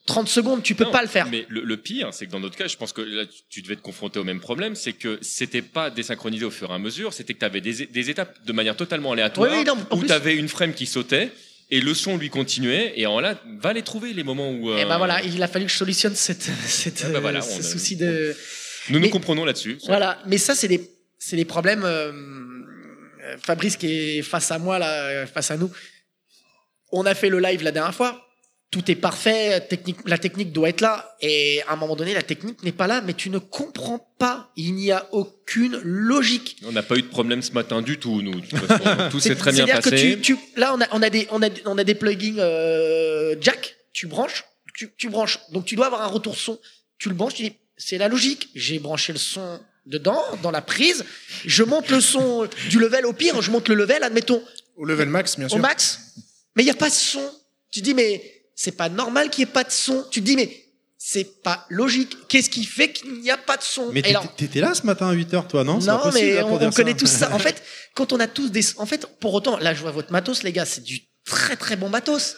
30 0.05 0.27
secondes, 0.29 0.61
tu 0.63 0.75
peux 0.75 0.83
Non, 0.83 0.91
pas 0.91 1.01
le 1.01 1.07
faire. 1.07 1.27
Mais 1.29 1.45
le, 1.49 1.61
le 1.61 1.77
pire, 1.77 2.13
c'est 2.13 2.27
que 2.27 2.31
dans 2.31 2.39
notre 2.39 2.55
cas, 2.55 2.67
je 2.67 2.77
pense 2.77 2.93
que 2.93 3.01
là, 3.01 3.23
tu- 3.49 3.61
devais 3.63 3.75
te 3.75 3.81
confronter 3.81 4.19
au 4.19 4.23
même 4.23 4.39
problème, 4.39 4.75
c'est 4.75 4.93
que 4.93 5.17
c'était 5.21 5.63
pas 5.63 5.89
désynchronisé 5.89 6.45
au 6.45 6.51
fur 6.51 6.69
et 6.69 6.73
à 6.73 6.77
mesure, 6.79 7.11
c'était 7.13 7.33
que 7.33 7.39
tu 7.39 7.45
avais 7.45 7.61
des, 7.61 7.87
des 7.87 8.09
étapes 8.11 8.37
de 8.45 8.53
manière 8.53 8.75
totalement 8.77 9.13
aléatoire, 9.13 9.51
Oui, 9.51 9.63
non, 9.63 9.75
où 9.91 9.97
plus- 9.97 10.07
tu 10.07 10.13
avais 10.13 10.35
une 10.35 10.47
frame 10.47 10.73
qui 10.73 10.85
sautait, 10.85 11.31
et 11.71 11.81
le 11.81 11.93
son 11.95 12.17
lui 12.17 12.29
continuait, 12.29 12.93
et 12.95 13.07
en 13.07 13.19
là, 13.19 13.41
va 13.59 13.73
les 13.73 13.81
trouver 13.81 14.13
les 14.13 14.23
moments 14.23 14.51
où... 14.51 14.69
Et 14.77 14.83
euh, 14.83 14.85
ben 14.85 14.97
voilà, 14.99 15.23
il 15.23 15.41
a 15.41 15.47
fallu 15.47 15.65
que 15.65 15.71
je 15.71 15.77
solutionne 15.77 16.13
cette, 16.13 16.43
cette, 16.67 17.03
Ah 17.07 17.09
bah 17.09 17.19
voilà, 17.19 17.41
ce 17.41 17.59
a- 17.59 17.63
souci 17.63 17.95
de. 17.95 18.35
Nous 18.89 18.99
nous 18.99 19.09
comprenons 19.09 19.43
là-dessus. 19.45 19.79
Voilà, 19.87 20.19
mais 20.27 20.37
ça, 20.37 20.53
c'est 20.53 20.67
des, 20.67 20.87
c'est 21.17 21.35
des 21.35 21.45
problèmes. 21.45 21.83
euh, 21.83 22.11
euh, 23.23 23.37
Fabrice 23.41 23.75
qui 23.77 23.87
est 23.87 24.21
face 24.21 24.51
à 24.51 24.59
moi, 24.59 24.77
là, 24.77 25.05
euh, 25.07 25.25
face 25.25 25.49
à 25.49 25.57
nous. 25.57 25.71
On 26.91 27.07
a 27.07 27.15
fait 27.15 27.29
le 27.29 27.39
live 27.39 27.63
la 27.63 27.71
dernière 27.71 27.95
fois. 27.95 28.21
Tout 28.75 28.91
est 28.91 28.95
parfait, 28.95 29.61
technique, 29.69 29.99
la 30.05 30.17
technique 30.17 30.51
doit 30.51 30.67
être 30.67 30.81
là. 30.81 31.15
Et 31.21 31.61
à 31.65 31.71
un 31.71 31.75
moment 31.77 31.95
donné, 31.95 32.13
la 32.13 32.23
technique 32.23 32.61
n'est 32.61 32.73
pas 32.73 32.87
là, 32.87 32.99
mais 32.99 33.13
tu 33.13 33.29
ne 33.29 33.37
comprends 33.37 33.99
pas. 34.19 34.51
Il 34.57 34.73
n'y 34.75 34.91
a 34.91 35.07
aucune 35.13 35.79
logique. 35.81 36.57
On 36.65 36.73
n'a 36.73 36.83
pas 36.83 36.97
eu 36.97 37.01
de 37.01 37.07
problème 37.07 37.41
ce 37.41 37.53
matin 37.53 37.81
du 37.81 37.97
tout, 37.97 38.21
nous. 38.21 38.41
De 38.41 38.45
toute 38.45 38.59
façon, 38.59 38.83
tout 39.11 39.21
s'est 39.21 39.35
très 39.35 39.53
bien 39.53 39.65
C'est-à-dire 39.65 39.81
que 39.81 39.89
passé. 39.91 40.19
tu, 40.21 40.35
tu- 40.35 40.59
là, 40.59 40.73
on 40.75 40.81
a, 40.81 40.87
on 40.91 41.01
a 41.01 41.09
des, 41.09 41.25
on 41.31 41.41
a, 41.41 41.47
on 41.63 41.77
a 41.77 41.85
des 41.85 41.95
plugins 41.95 42.37
euh, 42.39 43.37
jack. 43.39 43.77
Tu 43.93 44.07
branches, 44.07 44.43
tu, 44.73 44.91
tu 44.97 45.07
branches. 45.07 45.39
Donc 45.53 45.63
tu 45.63 45.77
dois 45.77 45.85
avoir 45.85 46.01
un 46.01 46.07
retour 46.07 46.35
son. 46.37 46.59
Tu 46.97 47.07
le 47.07 47.15
branches. 47.15 47.35
Tu 47.35 47.43
dis, 47.43 47.53
c'est 47.77 47.97
la 47.97 48.09
logique. 48.09 48.49
J'ai 48.55 48.79
branché 48.79 49.13
le 49.13 49.19
son 49.19 49.61
dedans, 49.85 50.21
dans 50.43 50.51
la 50.51 50.61
prise. 50.61 51.05
Je 51.45 51.63
monte 51.63 51.89
le 51.91 52.01
son 52.01 52.45
du 52.69 52.77
level. 52.77 53.05
Au 53.05 53.13
pire, 53.13 53.41
je 53.41 53.51
monte 53.51 53.69
le 53.69 53.75
level. 53.75 54.03
Admettons. 54.03 54.43
Au 54.75 54.83
level 54.83 55.07
max, 55.07 55.37
bien 55.39 55.47
sûr. 55.47 55.57
Au 55.57 55.61
max. 55.61 56.13
Mais 56.57 56.63
il 56.63 56.65
y 56.65 56.71
a 56.71 56.73
pas 56.75 56.89
de 56.89 56.93
son. 56.93 57.21
Tu 57.71 57.79
dis, 57.81 57.93
mais 57.93 58.34
c'est 58.55 58.71
pas 58.71 58.89
normal 58.89 59.29
qu'il 59.29 59.41
y 59.41 59.43
ait 59.43 59.51
pas 59.51 59.63
de 59.63 59.71
son. 59.71 60.05
Tu 60.11 60.21
te 60.21 60.25
dis, 60.25 60.35
mais 60.35 60.65
c'est 60.97 61.43
pas 61.43 61.65
logique. 61.69 62.15
Qu'est-ce 62.29 62.49
qui 62.49 62.63
fait 62.65 62.91
qu'il 62.93 63.19
n'y 63.21 63.29
a 63.29 63.37
pas 63.37 63.57
de 63.57 63.63
son? 63.63 63.91
Mais 63.91 64.01
t'étais- 64.37 64.61
là 64.61 64.73
ce 64.73 64.83
matin 64.85 65.09
à 65.09 65.13
8h, 65.13 65.47
toi, 65.47 65.63
non? 65.63 65.79
Non, 65.79 65.99
possible, 65.99 66.13
mais 66.25 66.33
là, 66.35 66.45
on, 66.47 66.57
connaît 66.71 66.91
ça. 66.91 66.97
tous 66.97 67.05
ça. 67.07 67.31
En 67.33 67.39
fait, 67.39 67.61
quand 67.93 68.13
on 68.13 68.19
a 68.19 68.27
tous 68.27 68.49
des, 68.49 68.61
en 68.77 68.85
fait, 68.85 69.05
pour 69.19 69.33
autant, 69.33 69.57
là, 69.59 69.73
je 69.73 69.81
vois 69.81 69.91
votre 69.91 70.11
matos, 70.11 70.43
les 70.43 70.51
gars, 70.51 70.65
c'est 70.65 70.83
du 70.83 71.01
très 71.25 71.55
très 71.57 71.75
bon 71.75 71.89
matos. 71.89 72.37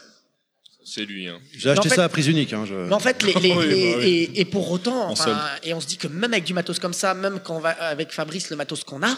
C'est 0.83 1.05
lui. 1.05 1.27
Hein. 1.27 1.39
J'ai 1.53 1.69
acheté 1.69 1.81
Mais 1.81 1.87
en 1.87 1.89
fait- 1.89 1.95
ça 1.97 2.03
à 2.05 2.09
prise 2.09 2.27
unique. 2.27 2.53
Hein, 2.53 2.65
je- 2.65 2.73
Mais 2.73 2.93
en 2.93 2.99
fait, 2.99 3.21
les, 3.23 3.33
les- 3.33 3.51
Oui, 3.55 3.67
les- 3.67 3.91
bah 3.93 3.97
oui. 3.99 4.05
et, 4.33 4.39
et 4.41 4.45
pour 4.45 4.71
autant, 4.71 5.09
enfin, 5.11 5.37
et 5.63 5.73
on 5.73 5.81
se 5.81 5.85
dit 5.87 5.97
que 5.97 6.07
même 6.07 6.31
avec 6.33 6.45
du 6.45 6.53
matos 6.53 6.79
comme 6.79 6.93
ça, 6.93 7.13
même 7.13 7.39
quand 7.43 7.57
on 7.57 7.59
va 7.59 7.69
avec 7.71 8.11
Fabrice, 8.11 8.49
le 8.49 8.55
matos 8.55 8.83
qu'on 8.85 9.03
a, 9.03 9.17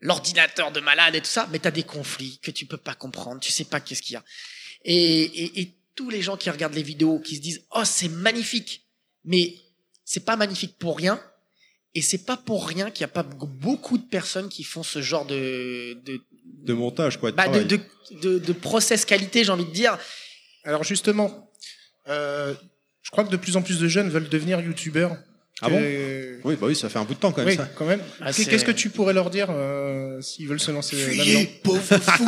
l'ordinateur 0.00 0.70
de 0.72 0.80
malade 0.80 1.14
et 1.14 1.20
tout 1.20 1.26
ça, 1.30 1.48
mais 1.52 1.58
t'as 1.58 1.70
des 1.70 1.82
conflits 1.82 2.38
que 2.42 2.50
tu 2.50 2.66
peux 2.66 2.76
pas 2.78 2.94
comprendre, 2.94 3.40
tu 3.40 3.52
sais 3.52 3.64
pas 3.64 3.80
qu'est-ce 3.80 4.02
qu'il 4.02 4.14
y 4.14 4.16
a. 4.16 4.24
Et, 4.84 5.22
et, 5.22 5.60
et 5.60 5.75
tous 5.96 6.10
les 6.10 6.22
gens 6.22 6.36
qui 6.36 6.50
regardent 6.50 6.74
les 6.74 6.82
vidéos, 6.82 7.18
qui 7.18 7.36
se 7.36 7.40
disent, 7.40 7.64
oh, 7.74 7.84
c'est 7.84 8.08
magnifique, 8.08 8.86
mais 9.24 9.56
c'est 10.04 10.24
pas 10.24 10.36
magnifique 10.36 10.78
pour 10.78 10.96
rien. 10.96 11.20
Et 11.94 12.02
c'est 12.02 12.26
pas 12.26 12.36
pour 12.36 12.68
rien 12.68 12.90
qu'il 12.90 13.00
y 13.00 13.04
a 13.04 13.08
pas 13.08 13.22
beaucoup 13.22 13.96
de 13.96 14.04
personnes 14.04 14.50
qui 14.50 14.62
font 14.62 14.82
ce 14.82 15.00
genre 15.00 15.24
de, 15.24 15.94
de, 16.04 16.20
De 16.44 16.74
montage, 16.74 17.18
quoi. 17.18 17.30
de 17.30 17.36
bah, 17.36 17.48
de, 17.48 17.64
travail. 17.64 17.66
de, 17.66 17.78
de, 18.20 18.38
de 18.38 18.52
process 18.52 19.06
qualité, 19.06 19.44
j'ai 19.44 19.50
envie 19.50 19.64
de 19.64 19.72
dire. 19.72 19.98
Alors 20.64 20.84
justement, 20.84 21.50
euh, 22.08 22.54
je 23.02 23.10
crois 23.10 23.24
que 23.24 23.30
de 23.30 23.36
plus 23.36 23.56
en 23.56 23.62
plus 23.62 23.78
de 23.78 23.88
jeunes 23.88 24.10
veulent 24.10 24.28
devenir 24.28 24.60
youtubeurs. 24.60 25.16
Ah 25.62 25.70
bon? 25.70 25.78
Oui, 26.44 26.54
bah 26.60 26.66
oui, 26.66 26.76
ça 26.76 26.90
fait 26.90 26.98
un 26.98 27.04
bout 27.04 27.14
de 27.14 27.18
temps 27.18 27.32
quand 27.32 27.38
même. 27.38 27.48
Oui, 27.48 27.56
ça. 27.56 27.66
quand 27.74 27.86
même. 27.86 28.02
Ah, 28.20 28.30
Qu'est-ce 28.32 28.64
que 28.64 28.70
tu 28.72 28.90
pourrais 28.90 29.14
leur 29.14 29.30
dire 29.30 29.46
euh, 29.50 30.20
s'ils 30.20 30.46
veulent 30.46 30.60
se 30.60 30.70
lancer 30.70 30.96
Fuyez, 30.96 31.34
là-dedans? 31.34 31.50
pauvre 31.62 31.98
fou. 31.98 32.24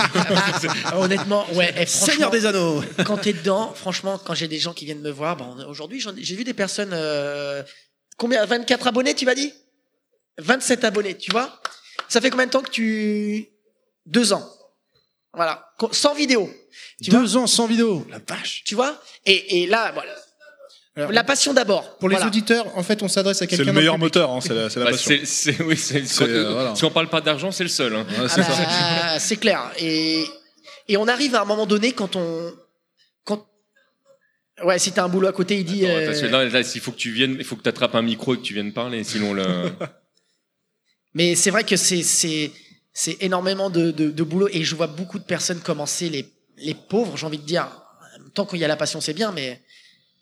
Ah, 0.86 0.98
honnêtement, 0.98 1.44
ouais. 1.52 1.68
eh, 1.76 1.84
franchement, 1.84 2.06
Seigneur 2.14 2.30
des 2.30 2.46
Anneaux. 2.46 2.82
quand 3.04 3.18
t'es 3.18 3.34
dedans, 3.34 3.74
franchement, 3.74 4.18
quand 4.24 4.34
j'ai 4.34 4.48
des 4.48 4.58
gens 4.58 4.72
qui 4.72 4.86
viennent 4.86 5.02
me 5.02 5.10
voir, 5.10 5.36
bon, 5.36 5.56
aujourd'hui, 5.68 6.02
j'ai 6.16 6.36
vu 6.36 6.44
des 6.44 6.54
personnes. 6.54 6.92
euh, 6.94 7.62
combien 8.16 8.44
24 8.46 8.86
abonnés, 8.86 9.14
tu 9.14 9.26
m'as 9.26 9.34
dit? 9.34 9.52
27 10.38 10.84
abonnés, 10.84 11.16
tu 11.16 11.30
vois? 11.30 11.60
Ça 12.08 12.20
fait 12.22 12.30
combien 12.30 12.46
de 12.46 12.50
temps 12.50 12.62
que 12.62 12.70
tu. 12.70 13.48
Deux 14.06 14.32
ans. 14.32 14.48
Voilà. 15.34 15.70
Sans 15.92 16.14
vidéo. 16.14 16.50
Tu 17.02 17.10
Deux 17.10 17.36
ans 17.36 17.46
sans 17.46 17.66
vidéo. 17.66 18.06
La 18.08 18.20
vache. 18.26 18.62
Tu 18.64 18.74
vois? 18.74 18.98
Et, 19.26 19.62
et 19.62 19.66
là, 19.66 19.92
voilà. 19.92 20.14
La 21.10 21.24
passion 21.24 21.52
d'abord. 21.54 21.96
Pour 21.98 22.08
les 22.08 22.16
Voilà. 22.16 22.28
auditeurs, 22.28 22.66
en 22.76 22.82
fait, 22.82 23.02
on 23.02 23.08
s'adresse 23.08 23.40
à 23.42 23.46
quelqu'un. 23.46 23.64
C'est 23.64 23.70
le 23.70 23.72
meilleur 23.72 23.98
moteur, 23.98 24.30
hein, 24.30 24.40
c'est 24.40 24.54
la, 24.54 24.68
Bah, 24.68 24.90
passion. 24.90 25.16
oui, 25.66 25.76
quand- 26.18 26.24
euh, 26.26 26.52
voilà. 26.52 26.74
Si 26.74 26.84
on 26.84 26.90
parle 26.90 27.08
pas 27.08 27.20
d'argent, 27.20 27.50
c'est 27.52 27.64
le 27.64 27.68
seul. 27.70 27.94
Hein. 27.94 28.06
Ah 28.18 28.22
bah, 28.36 29.18
c'est 29.18 29.36
clair. 29.36 29.70
Et, 29.78 30.24
et 30.88 30.96
on 30.96 31.06
arrive 31.08 31.34
à 31.34 31.42
un 31.42 31.44
moment 31.44 31.66
donné 31.66 31.92
quand 31.92 32.16
on. 32.16 32.52
Quand... 33.24 33.46
Ouais, 34.64 34.78
si 34.78 34.92
t'as 34.92 35.04
un 35.04 35.08
boulot 35.08 35.28
à 35.28 35.32
côté, 35.32 35.58
il 35.58 35.64
dit. 35.64 35.86
Attends, 35.86 35.96
euh, 36.24 36.30
là, 36.30 36.44
là, 36.46 36.60
il 36.74 36.80
faut 36.80 36.92
que 36.92 36.96
tu 36.96 37.10
viennes, 37.12 37.36
il 37.38 37.44
faut 37.44 37.56
que 37.56 37.62
tu 37.62 37.68
attrapes 37.68 37.94
un 37.94 38.02
micro 38.02 38.34
et 38.34 38.38
que 38.38 38.42
tu 38.42 38.54
viennes 38.54 38.72
parler, 38.72 39.04
sinon 39.04 39.34
le. 39.34 39.44
Mais 41.14 41.34
c'est 41.34 41.50
vrai 41.50 41.64
que 41.64 41.76
c'est 41.76 42.02
c'est 42.02 42.50
c'est 42.92 43.16
énormément 43.22 43.70
de, 43.70 43.90
de, 43.90 44.10
de 44.10 44.22
boulot 44.22 44.48
et 44.52 44.62
je 44.64 44.74
vois 44.74 44.86
beaucoup 44.88 45.18
de 45.18 45.24
personnes 45.24 45.60
commencer 45.60 46.08
les 46.10 46.28
les 46.58 46.74
pauvres, 46.74 47.16
j'ai 47.16 47.26
envie 47.26 47.38
de 47.38 47.46
dire. 47.46 47.68
Tant 48.34 48.44
qu'il 48.44 48.58
y 48.58 48.64
a 48.64 48.68
la 48.68 48.76
passion, 48.76 49.00
c'est 49.00 49.14
bien, 49.14 49.32
mais. 49.32 49.62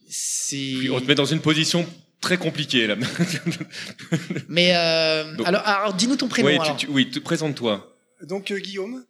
Puis 0.09 0.89
on 0.93 1.01
te 1.01 1.07
met 1.07 1.15
dans 1.15 1.25
une 1.25 1.41
position 1.41 1.87
très 2.21 2.39
compliquée 2.39 2.87
là. 2.87 2.97
Mais 4.49 4.73
euh, 4.75 5.35
Donc- 5.35 5.47
alors, 5.47 5.63
alors 5.67 5.95
dis-nous 5.95 6.17
ton 6.17 6.29
prénom. 6.29 6.49
oui, 6.49 6.55
tu- 6.57 6.61
alors. 6.63 6.77
tu- 6.77 6.87
oui, 6.89 7.11
te- 7.11 7.19
présente-toi. 7.19 7.97
Donc 8.23 8.51
euh, 8.51 8.59
Guillaume, 8.59 9.05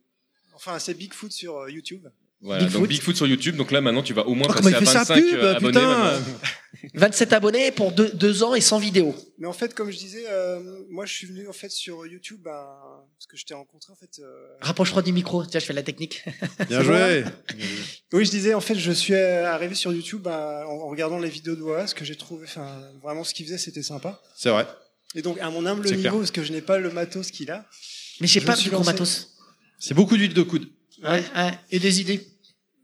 enfin 0.54 0.78
c'est 0.78 0.94
Bigfoot 0.94 1.30
sur 1.32 1.58
euh, 1.58 1.70
YouTube. 1.70 2.06
Voilà, 2.40 2.64
Bigfoot. 2.64 2.80
donc 2.80 2.88
Bigfoot 2.90 3.16
sur 3.16 3.26
YouTube. 3.26 3.56
Donc 3.56 3.70
là, 3.70 3.80
maintenant, 3.80 4.02
tu 4.02 4.12
vas 4.12 4.26
au 4.26 4.34
moins 4.34 4.46
Oh, 4.50 4.52
passer 4.54 4.74
à 4.74 4.78
il 4.80 4.86
fait 4.86 4.92
sa 4.92 4.98
25 5.04 5.14
pub, 5.22 5.34
euh, 5.38 5.54
abonnés. 5.56 5.72
putain 5.72 6.04
maintenant. 6.04 6.38
27 6.94 7.32
abonnés 7.32 7.70
pour 7.72 7.92
deux, 7.92 8.10
deux 8.10 8.42
ans 8.42 8.54
et 8.54 8.60
sans 8.60 8.78
vidéo. 8.78 9.14
Mais 9.38 9.46
en 9.46 9.52
fait, 9.54 9.74
comme 9.74 9.90
je 9.90 9.96
disais, 9.96 10.24
euh, 10.28 10.60
moi 10.90 11.06
je 11.06 11.14
suis 11.14 11.26
venu 11.26 11.48
en 11.48 11.52
fait 11.52 11.70
sur 11.70 12.06
YouTube 12.06 12.40
ben, 12.44 12.66
parce 13.18 13.26
que 13.28 13.36
je 13.36 13.44
t'ai 13.46 13.54
rencontré 13.54 13.92
en 13.92 13.96
fait. 13.96 14.20
euh, 14.20 14.46
Rapproche-toi 14.60 15.02
du 15.02 15.12
micro. 15.12 15.44
Tiens, 15.44 15.60
je 15.60 15.64
fais 15.66 15.72
de 15.72 15.78
la 15.78 15.82
technique. 15.82 16.24
Bien 16.68 16.82
joué. 16.82 17.24
Oui, 18.12 18.24
je 18.24 18.30
disais 18.30 18.54
en 18.54 18.60
fait, 18.60 18.74
je 18.74 18.92
suis 18.92 19.14
euh, 19.14 19.50
arrivé 19.50 19.74
sur 19.74 19.92
YouTube 19.92 20.22
ben, 20.22 20.64
en, 20.66 20.72
en 20.82 20.88
regardant 20.88 21.18
les 21.18 21.30
vidéos 21.30 21.56
de 21.56 21.62
Oas, 21.62 21.92
que 21.94 22.04
j'ai 22.04 22.16
trouvé, 22.16 22.44
enfin 22.44 22.80
vraiment 23.02 23.24
ce 23.24 23.32
qu'il 23.34 23.46
faisait, 23.46 23.58
c'était 23.58 23.82
sympa. 23.82 24.20
C'est 24.36 24.50
vrai. 24.50 24.66
Et 25.14 25.22
donc 25.22 25.38
à 25.40 25.50
mon 25.50 25.64
humble 25.66 25.86
niveau, 25.86 26.00
clair. 26.00 26.12
parce 26.14 26.30
que 26.30 26.42
je 26.44 26.52
n'ai 26.52 26.60
pas 26.62 26.78
le 26.78 26.90
matos 26.90 27.30
qu'il 27.30 27.50
a. 27.50 27.64
Mais 28.20 28.26
j'ai 28.26 28.40
je 28.40 28.46
pas 28.46 28.52
me 28.52 28.56
suis 28.56 28.70
du 28.70 28.74
gros 28.74 28.84
matos. 28.84 29.28
C'est 29.78 29.94
beaucoup 29.94 30.16
d'huile 30.16 30.34
de 30.34 30.42
coude. 30.42 30.68
Ouais, 31.02 31.22
ouais. 31.36 31.58
Et 31.70 31.78
des 31.78 32.00
idées. 32.00 32.26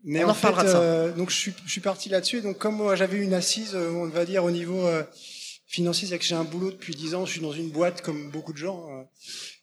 Mais 0.05 0.25
On 0.25 0.29
en, 0.29 0.31
en 0.31 0.33
reparlera 0.35 0.63
fait, 0.63 0.69
de 0.69 0.73
ça. 0.73 0.81
euh, 0.81 1.13
donc 1.13 1.31
je 1.31 1.37
suis, 1.37 1.53
je 1.65 1.71
suis 1.71 1.81
parti 1.81 2.09
là-dessus. 2.09 2.39
Et 2.39 2.41
donc 2.43 2.59
comme 2.59 2.77
moi 2.77 2.97
j'avais 2.97 3.19
une 3.19 3.35
assise, 3.35 3.73
euh, 3.75 3.91
on 3.93 4.09
va 4.09 4.25
dire 4.25 4.45
au 4.45 4.51
niveau 4.51 4.87
euh, 4.87 5.03
financier, 5.73 6.07
c'est 6.07 6.19
que 6.19 6.25
j'ai 6.25 6.35
un 6.35 6.45
boulot 6.45 6.71
depuis 6.71 6.95
10 6.95 7.15
ans, 7.15 7.25
je 7.27 7.33
suis 7.33 7.41
dans 7.41 7.53
une 7.53 7.71
boîte 7.71 8.03
comme 8.03 8.31
beaucoup 8.31 8.53
de 8.53 8.59
gens. 8.59 8.87
euh. 8.91 9.03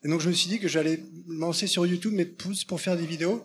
et 0.03 0.07
donc 0.09 0.21
je 0.21 0.27
me 0.29 0.33
suis 0.33 0.49
dit 0.49 0.59
que 0.59 0.67
j'allais 0.67 0.99
me 1.27 1.39
lancer 1.39 1.67
sur 1.67 1.85
YouTube, 1.85 2.13
mais 2.15 2.25
plus 2.25 2.63
pour 2.63 2.81
faire 2.81 2.97
des 2.97 3.05
vidéos, 3.05 3.43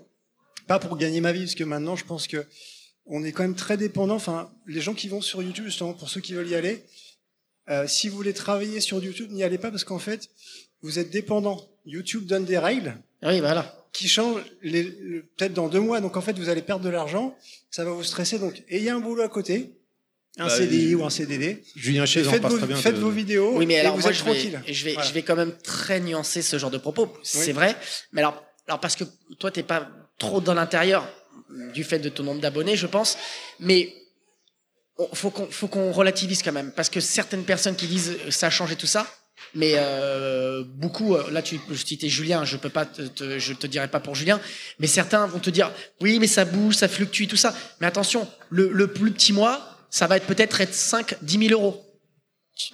pas 0.66 0.78
pour 0.78 0.96
gagner 0.96 1.20
ma 1.20 1.32
vie, 1.32 1.40
parce 1.40 1.54
que 1.54 1.64
maintenant 1.64 1.94
je 1.94 2.04
pense 2.06 2.26
que 2.26 2.44
on 3.06 3.22
est 3.22 3.32
quand 3.32 3.42
même 3.42 3.54
très 3.54 3.76
dépendant. 3.76 4.14
Enfin, 4.14 4.50
les 4.66 4.80
gens 4.80 4.94
qui 4.94 5.08
vont 5.08 5.20
sur 5.20 5.42
YouTube, 5.42 5.66
justement 5.66 5.92
pour 5.92 6.08
ceux 6.08 6.22
qui 6.22 6.32
veulent 6.32 6.48
y 6.48 6.54
aller, 6.54 6.84
euh, 7.68 7.86
si 7.86 8.08
vous 8.08 8.16
voulez 8.16 8.32
travailler 8.32 8.80
sur 8.80 9.02
YouTube, 9.04 9.30
n'y 9.30 9.42
allez 9.44 9.58
pas 9.58 9.70
parce 9.70 9.84
qu'en 9.84 9.98
fait 9.98 10.30
vous 10.82 10.98
êtes 10.98 11.10
dépendant. 11.10 11.60
YouTube 11.86 12.24
donne 12.24 12.46
des 12.46 12.56
règles 12.58 12.96
Oui, 13.22 13.40
voilà. 13.40 13.86
qui 13.92 14.08
change 14.08 14.40
les- 14.62 14.84
le- 14.84 15.22
peut-être 15.36 15.52
dans 15.54 15.68
deux 15.68 15.80
mois. 15.80 16.00
Donc 16.00 16.16
en 16.16 16.22
fait, 16.22 16.38
vous 16.38 16.48
allez 16.48 16.62
perdre 16.62 16.82
de 16.84 16.88
l'argent, 16.90 17.36
ça 17.70 17.84
va 17.84 17.90
vous 17.92 18.02
stresser. 18.04 18.38
Donc 18.38 18.62
ayez 18.68 18.88
un 18.90 19.00
boulot 19.00 19.22
à 19.22 19.28
côté, 19.28 19.74
un 20.38 20.46
Bah, 20.48 20.56
CDI 20.56 20.94
ou 20.96 21.04
un 21.04 21.10
CDD. 21.10 21.62
Julien 21.76 22.06
faites, 22.06 22.42
passe 22.42 22.52
vos, 22.52 22.58
très 22.58 22.66
bien 22.66 22.76
faites 22.76 22.96
de- 22.96 23.00
vos 23.00 23.10
vidéos 23.10 23.52
Oui, 23.56 23.66
mais 23.66 23.74
et 23.74 23.80
alors 23.80 23.94
vous 23.94 24.00
moi, 24.02 24.10
êtes 24.10 24.16
je 24.16 24.24
vais, 24.24 24.30
tranquille. 24.32 24.60
je, 24.66 24.84
vais, 24.84 24.92
Voilà. 24.94 25.08
je 25.08 25.14
vais 25.14 25.22
quand 25.22 25.36
même 25.36 25.52
très 25.62 26.00
nuancer 26.00 26.42
ce 26.42 26.58
genre 26.58 26.70
de 26.72 26.78
propos. 26.78 27.12
C'est 27.22 27.46
Oui. 27.46 27.52
vrai. 27.52 27.76
Mais 28.12 28.20
alors, 28.20 28.42
alors, 28.66 28.80
parce 28.80 28.96
que 28.96 29.04
toi, 29.38 29.50
t'es 29.52 29.62
pas 29.62 29.88
trop 30.18 30.40
dans 30.40 30.54
l'intérieur 30.54 31.06
du 31.72 31.84
fait 31.84 31.98
de 32.00 32.08
ton 32.08 32.24
nombre 32.24 32.40
d'abonnés, 32.40 32.76
je 32.76 32.86
pense. 32.88 33.16
Mais 33.60 33.94
on- 34.98 35.08
faut 35.14 35.30
qu'on 35.30 35.46
faut 35.50 35.68
qu'on 35.68 35.92
relativise 35.92 36.42
quand 36.42 36.52
même. 36.52 36.72
Parce 36.72 36.88
que 36.90 37.00
certaines 37.00 37.44
personnes 37.44 37.76
qui 37.76 37.86
disent 37.86 38.16
euh, 38.26 38.30
ça 38.30 38.48
a 38.48 38.50
changé 38.50 38.74
tout 38.76 38.86
ça, 38.86 39.06
mais 39.54 39.74
euh, 39.76 40.64
beaucoup, 40.66 41.14
euh, 41.14 41.30
là 41.30 41.42
tu 41.42 41.60
citais 41.76 42.08
Julien, 42.08 42.44
je 42.44 42.56
peux 42.56 42.70
pas 42.70 42.86
te, 42.86 43.02
te- 43.02 43.38
je 43.38 43.52
te 43.52 43.66
dirai 43.68 43.86
pas 43.88 44.00
pour 44.00 44.14
Julien, 44.14 44.40
mais 44.78 44.86
certains 44.86 45.26
vont 45.26 45.38
te 45.40 45.50
dire 45.50 45.70
oui 46.00 46.18
mais 46.18 46.26
ça 46.28 46.44
bouge, 46.44 46.74
ça 46.76 46.88
fluctue 46.88 47.26
tout 47.26 47.36
ça. 47.36 47.54
Mais 47.80 47.86
attention, 47.86 48.28
le, 48.50 48.70
le 48.72 48.86
plus 48.88 49.10
petit 49.12 49.32
mois, 49.32 49.73
ça 49.94 50.08
va 50.08 50.16
être 50.16 50.26
peut-être 50.26 50.60
être 50.60 50.74
5, 50.74 51.14
10 51.22 51.48
000 51.50 51.52
euros. 51.52 51.80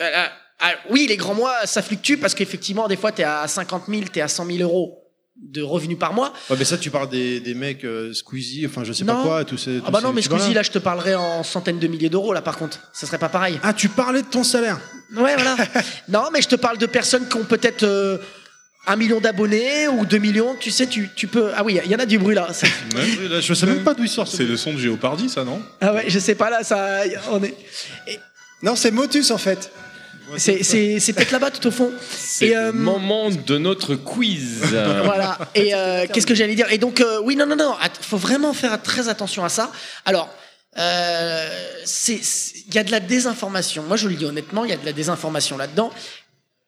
Euh, 0.00 0.04
euh, 0.04 0.26
ah, 0.58 0.72
oui, 0.88 1.06
les 1.06 1.18
grands 1.18 1.34
mois, 1.34 1.66
ça 1.66 1.82
fluctue 1.82 2.16
parce 2.16 2.34
qu'effectivement, 2.34 2.88
des 2.88 2.96
fois, 2.96 3.12
tu 3.12 3.20
es 3.20 3.24
à 3.24 3.46
50 3.46 3.84
000, 3.88 4.04
tu 4.10 4.20
es 4.20 4.22
à 4.22 4.28
100 4.28 4.46
000 4.46 4.58
euros 4.60 4.96
de 5.36 5.60
revenus 5.60 5.98
par 5.98 6.14
mois. 6.14 6.32
Ouais, 6.48 6.56
mais 6.58 6.64
ça, 6.64 6.78
tu 6.78 6.90
parles 6.90 7.10
des, 7.10 7.40
des 7.40 7.52
mecs 7.52 7.84
euh, 7.84 8.14
Squeezie, 8.14 8.64
enfin, 8.66 8.84
je 8.84 8.94
sais 8.94 9.04
Non. 9.04 9.16
pas 9.16 9.22
quoi, 9.22 9.44
tous 9.44 9.58
ces. 9.58 9.76
Ah 9.76 9.80
tous 9.84 9.92
bah 9.92 9.98
ces 10.00 10.06
non, 10.06 10.12
mais. 10.14 10.22
Squeezie, 10.22 10.54
là, 10.54 10.62
je 10.62 10.70
te 10.70 10.78
parlerai 10.78 11.14
en 11.14 11.42
centaines 11.42 11.78
de 11.78 11.88
milliers 11.88 12.08
d'euros, 12.08 12.32
là, 12.32 12.40
par 12.40 12.56
contre. 12.56 12.88
Ça 12.94 13.06
serait 13.06 13.18
pas 13.18 13.28
pareil. 13.28 13.60
Ah, 13.62 13.74
tu 13.74 13.90
parlais 13.90 14.22
de 14.22 14.26
ton 14.28 14.42
salaire 14.42 14.80
Ouais, 15.14 15.34
voilà. 15.34 15.56
non, 16.08 16.24
mais 16.32 16.40
je 16.40 16.48
te 16.48 16.56
parle 16.56 16.78
de 16.78 16.86
personnes 16.86 17.28
qui 17.28 17.36
ont 17.36 17.44
peut-être 17.44 17.82
euh, 17.82 18.16
un 18.86 18.96
million 18.96 19.20
d'abonnés 19.20 19.88
ou 19.88 20.06
2 20.06 20.18
millions, 20.18 20.56
tu 20.58 20.70
sais, 20.70 20.86
tu, 20.86 21.10
tu 21.14 21.26
peux. 21.26 21.50
Ah 21.54 21.62
oui, 21.62 21.78
il 21.84 21.90
y 21.90 21.94
en 21.94 21.98
a 21.98 22.06
du 22.06 22.18
bruit 22.18 22.34
là. 22.34 22.48
C'est- 22.52 22.66
Je 23.40 23.54
sais 23.54 23.66
même 23.66 23.84
pas 23.84 23.94
d'où 23.94 24.04
il 24.04 24.08
sort. 24.08 24.26
C'est 24.26 24.44
le 24.44 24.56
son 24.56 24.72
de 24.72 24.78
Géopardy, 24.78 25.28
ça, 25.28 25.44
non? 25.44 25.62
Ah 25.80 25.92
ouais, 25.94 26.04
je 26.08 26.18
sais 26.18 26.34
pas 26.34 26.50
là, 26.50 26.62
ça. 26.64 27.02
On 27.30 27.42
est. 27.42 27.54
Non, 28.62 28.76
c'est 28.76 28.90
Motus 28.90 29.30
en 29.30 29.38
fait. 29.38 29.70
C'est, 30.36 30.62
c'est, 30.62 31.00
c'est 31.00 31.12
peut-être 31.12 31.32
là-bas 31.32 31.50
tout 31.50 31.66
au 31.66 31.70
fond. 31.72 31.90
C'est 32.08 32.48
Et, 32.48 32.56
euh, 32.56 32.66
le 32.66 32.78
moment 32.78 33.30
de 33.30 33.58
notre 33.58 33.96
quiz. 33.96 34.62
voilà. 35.04 35.36
Et 35.56 35.74
euh, 35.74 36.06
qu'est-ce 36.12 36.26
que 36.26 36.36
j'allais 36.36 36.54
dire? 36.54 36.70
Et 36.70 36.78
donc, 36.78 37.00
euh, 37.00 37.20
oui, 37.24 37.34
non, 37.34 37.46
non, 37.46 37.56
non. 37.56 37.74
faut 38.00 38.16
vraiment 38.16 38.52
faire 38.52 38.80
très 38.80 39.08
attention 39.08 39.44
à 39.44 39.48
ça. 39.48 39.72
Alors, 40.04 40.28
euh, 40.78 41.48
il 42.08 42.74
y 42.74 42.78
a 42.78 42.84
de 42.84 42.92
la 42.92 43.00
désinformation. 43.00 43.82
Moi, 43.82 43.96
je 43.96 44.06
le 44.08 44.14
dis 44.14 44.24
honnêtement, 44.24 44.64
il 44.64 44.70
y 44.70 44.72
a 44.72 44.76
de 44.76 44.84
la 44.86 44.92
désinformation 44.92 45.56
là-dedans. 45.56 45.90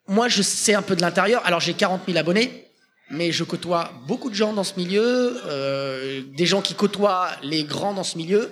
Moi, 0.09 0.29
je 0.29 0.43
sais 0.43 0.75
un 0.75 0.83
peu 0.83 0.97
de 0.97 1.01
l'intérieur. 1.01 1.45
Alors, 1.47 1.61
j'ai 1.61 1.75
40 1.75 2.03
000 2.07 2.19
abonnés, 2.19 2.67
mais 3.11 3.33
je 3.33 3.45
côtoie 3.45 3.93
beaucoup 4.07 4.31
de 4.31 4.35
gens 4.35 4.53
dans 4.53 4.65
ce 4.65 4.75
milieu, 4.77 5.41
euh, 5.47 6.23
des 6.37 6.47
gens 6.47 6.61
qui 6.63 6.75
côtoient 6.75 7.31
les 7.43 7.65
grands 7.65 7.95
dans 7.95 8.05
ce 8.05 8.17
milieu. 8.19 8.51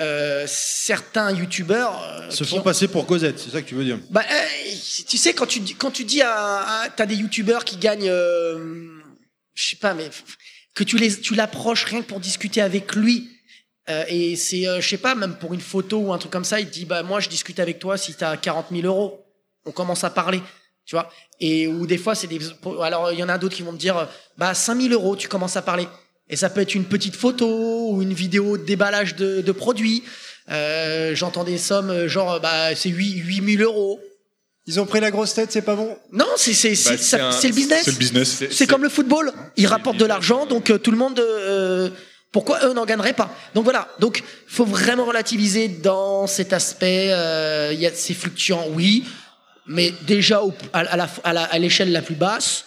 Euh, 0.00 0.44
certains 0.48 1.30
youtubeurs 1.30 2.02
euh, 2.02 2.30
Se 2.30 2.42
font 2.42 2.58
ont- 2.58 2.62
passer 2.62 2.88
pour 2.88 3.06
Cosette, 3.06 3.38
c'est 3.38 3.50
ça 3.50 3.62
que 3.62 3.68
tu 3.68 3.76
veux 3.76 3.84
dire? 3.84 3.98
Bah, 4.10 4.24
euh, 4.28 4.44
tu 5.08 5.16
sais, 5.16 5.34
quand 5.34 5.46
tu, 5.46 5.60
quand 5.78 5.92
tu 5.92 6.02
dis 6.04 6.20
à, 6.20 6.32
à- 6.82 6.88
t'as 6.90 7.06
des 7.06 7.14
youtubeurs 7.14 7.64
qui 7.64 7.76
gagnent, 7.76 8.08
euh, 8.10 8.88
je 9.54 9.68
sais 9.68 9.76
pas, 9.76 9.94
mais 9.94 10.10
que 10.74 10.82
tu 10.82 10.98
les, 10.98 11.20
tu 11.20 11.36
l'approches 11.36 11.84
rien 11.84 12.02
que 12.02 12.06
pour 12.08 12.18
discuter 12.18 12.60
avec 12.60 12.94
lui. 12.96 13.30
euh, 13.88 14.04
et 14.08 14.34
c'est, 14.34 14.66
euh, 14.66 14.80
je 14.80 14.88
sais 14.88 14.98
pas, 14.98 15.14
même 15.14 15.36
pour 15.36 15.54
une 15.54 15.60
photo 15.60 15.98
ou 15.98 16.12
un 16.12 16.18
truc 16.18 16.32
comme 16.32 16.42
ça, 16.44 16.58
il 16.58 16.66
te 16.66 16.72
dit, 16.72 16.86
bah, 16.86 17.04
moi, 17.04 17.20
je 17.20 17.28
discute 17.28 17.60
avec 17.60 17.78
toi 17.78 17.96
si 17.96 18.14
t'as 18.14 18.36
40 18.36 18.66
000 18.72 18.82
euros. 18.86 19.20
On 19.64 19.70
commence 19.70 20.02
à 20.02 20.10
parler, 20.10 20.42
tu 20.86 20.94
vois? 20.96 21.08
Et, 21.40 21.66
ou 21.66 21.86
des 21.86 21.98
fois, 21.98 22.14
c'est 22.14 22.26
des, 22.26 22.38
alors, 22.82 23.12
il 23.12 23.18
y 23.18 23.22
en 23.22 23.28
a 23.28 23.38
d'autres 23.38 23.56
qui 23.56 23.62
vont 23.62 23.72
me 23.72 23.78
dire, 23.78 24.08
bah, 24.38 24.54
5 24.54 24.80
000 24.80 24.92
euros, 24.94 25.16
tu 25.16 25.28
commences 25.28 25.56
à 25.56 25.62
parler. 25.62 25.88
Et 26.28 26.36
ça 26.36 26.48
peut 26.50 26.60
être 26.60 26.74
une 26.74 26.84
petite 26.84 27.16
photo 27.16 27.90
ou 27.90 28.00
une 28.02 28.14
vidéo 28.14 28.56
de 28.56 28.64
déballage 28.64 29.14
de, 29.16 29.40
de 29.42 29.52
produits. 29.52 30.02
Euh, 30.50 31.14
J'entends 31.14 31.44
des 31.44 31.58
sommes 31.58 31.90
euh, 31.90 32.08
genre 32.08 32.38
bah 32.40 32.74
c'est 32.74 32.88
8 32.90 33.18
8000 33.18 33.62
euros. 33.62 34.00
Ils 34.66 34.80
ont 34.80 34.86
pris 34.86 35.00
la 35.00 35.10
grosse 35.10 35.34
tête, 35.34 35.52
c'est 35.52 35.62
pas 35.62 35.74
bon? 35.74 35.96
Non, 36.12 36.26
c'est 36.36 36.54
c'est 36.54 36.74
c'est 36.74 37.18
Bah, 37.18 37.30
c'est 37.32 37.48
le 37.48 37.54
business. 37.54 37.82
c'est 37.84 37.90
le 37.90 37.96
business. 37.98 38.28
C'est 38.38 38.52
C'est- 38.52 38.66
comme 38.66 38.82
le 38.82 38.88
football. 38.88 39.32
Ils 39.56 39.66
rapportent 39.66 39.98
de 39.98 40.04
l'argent, 40.06 40.46
donc 40.46 40.70
euh, 40.70 40.78
tout 40.78 40.90
le 40.90 40.96
monde. 40.96 41.18
euh, 41.20 41.90
pourquoi 42.32 42.58
eux 42.66 42.72
n'en 42.72 42.84
gagneraient 42.86 43.12
pas? 43.12 43.30
Donc 43.54 43.64
voilà. 43.64 43.88
Donc 44.00 44.22
faut 44.48 44.64
vraiment 44.64 45.04
relativiser 45.04 45.68
dans 45.68 46.26
cet 46.26 46.52
aspect. 46.54 47.08
euh, 47.12 47.70
Il 47.74 47.80
y 47.80 47.86
a 47.86 47.90
c'est 47.94 48.14
fluctuant, 48.14 48.66
oui, 48.70 49.04
mais 49.66 49.92
déjà 50.02 50.42
au- 50.42 50.54
à, 50.72 50.80
à 50.80 50.96
la- 50.96 51.08
l'échelle 51.58 51.92
la 51.92 52.02
plus 52.02 52.14
basse, 52.14 52.64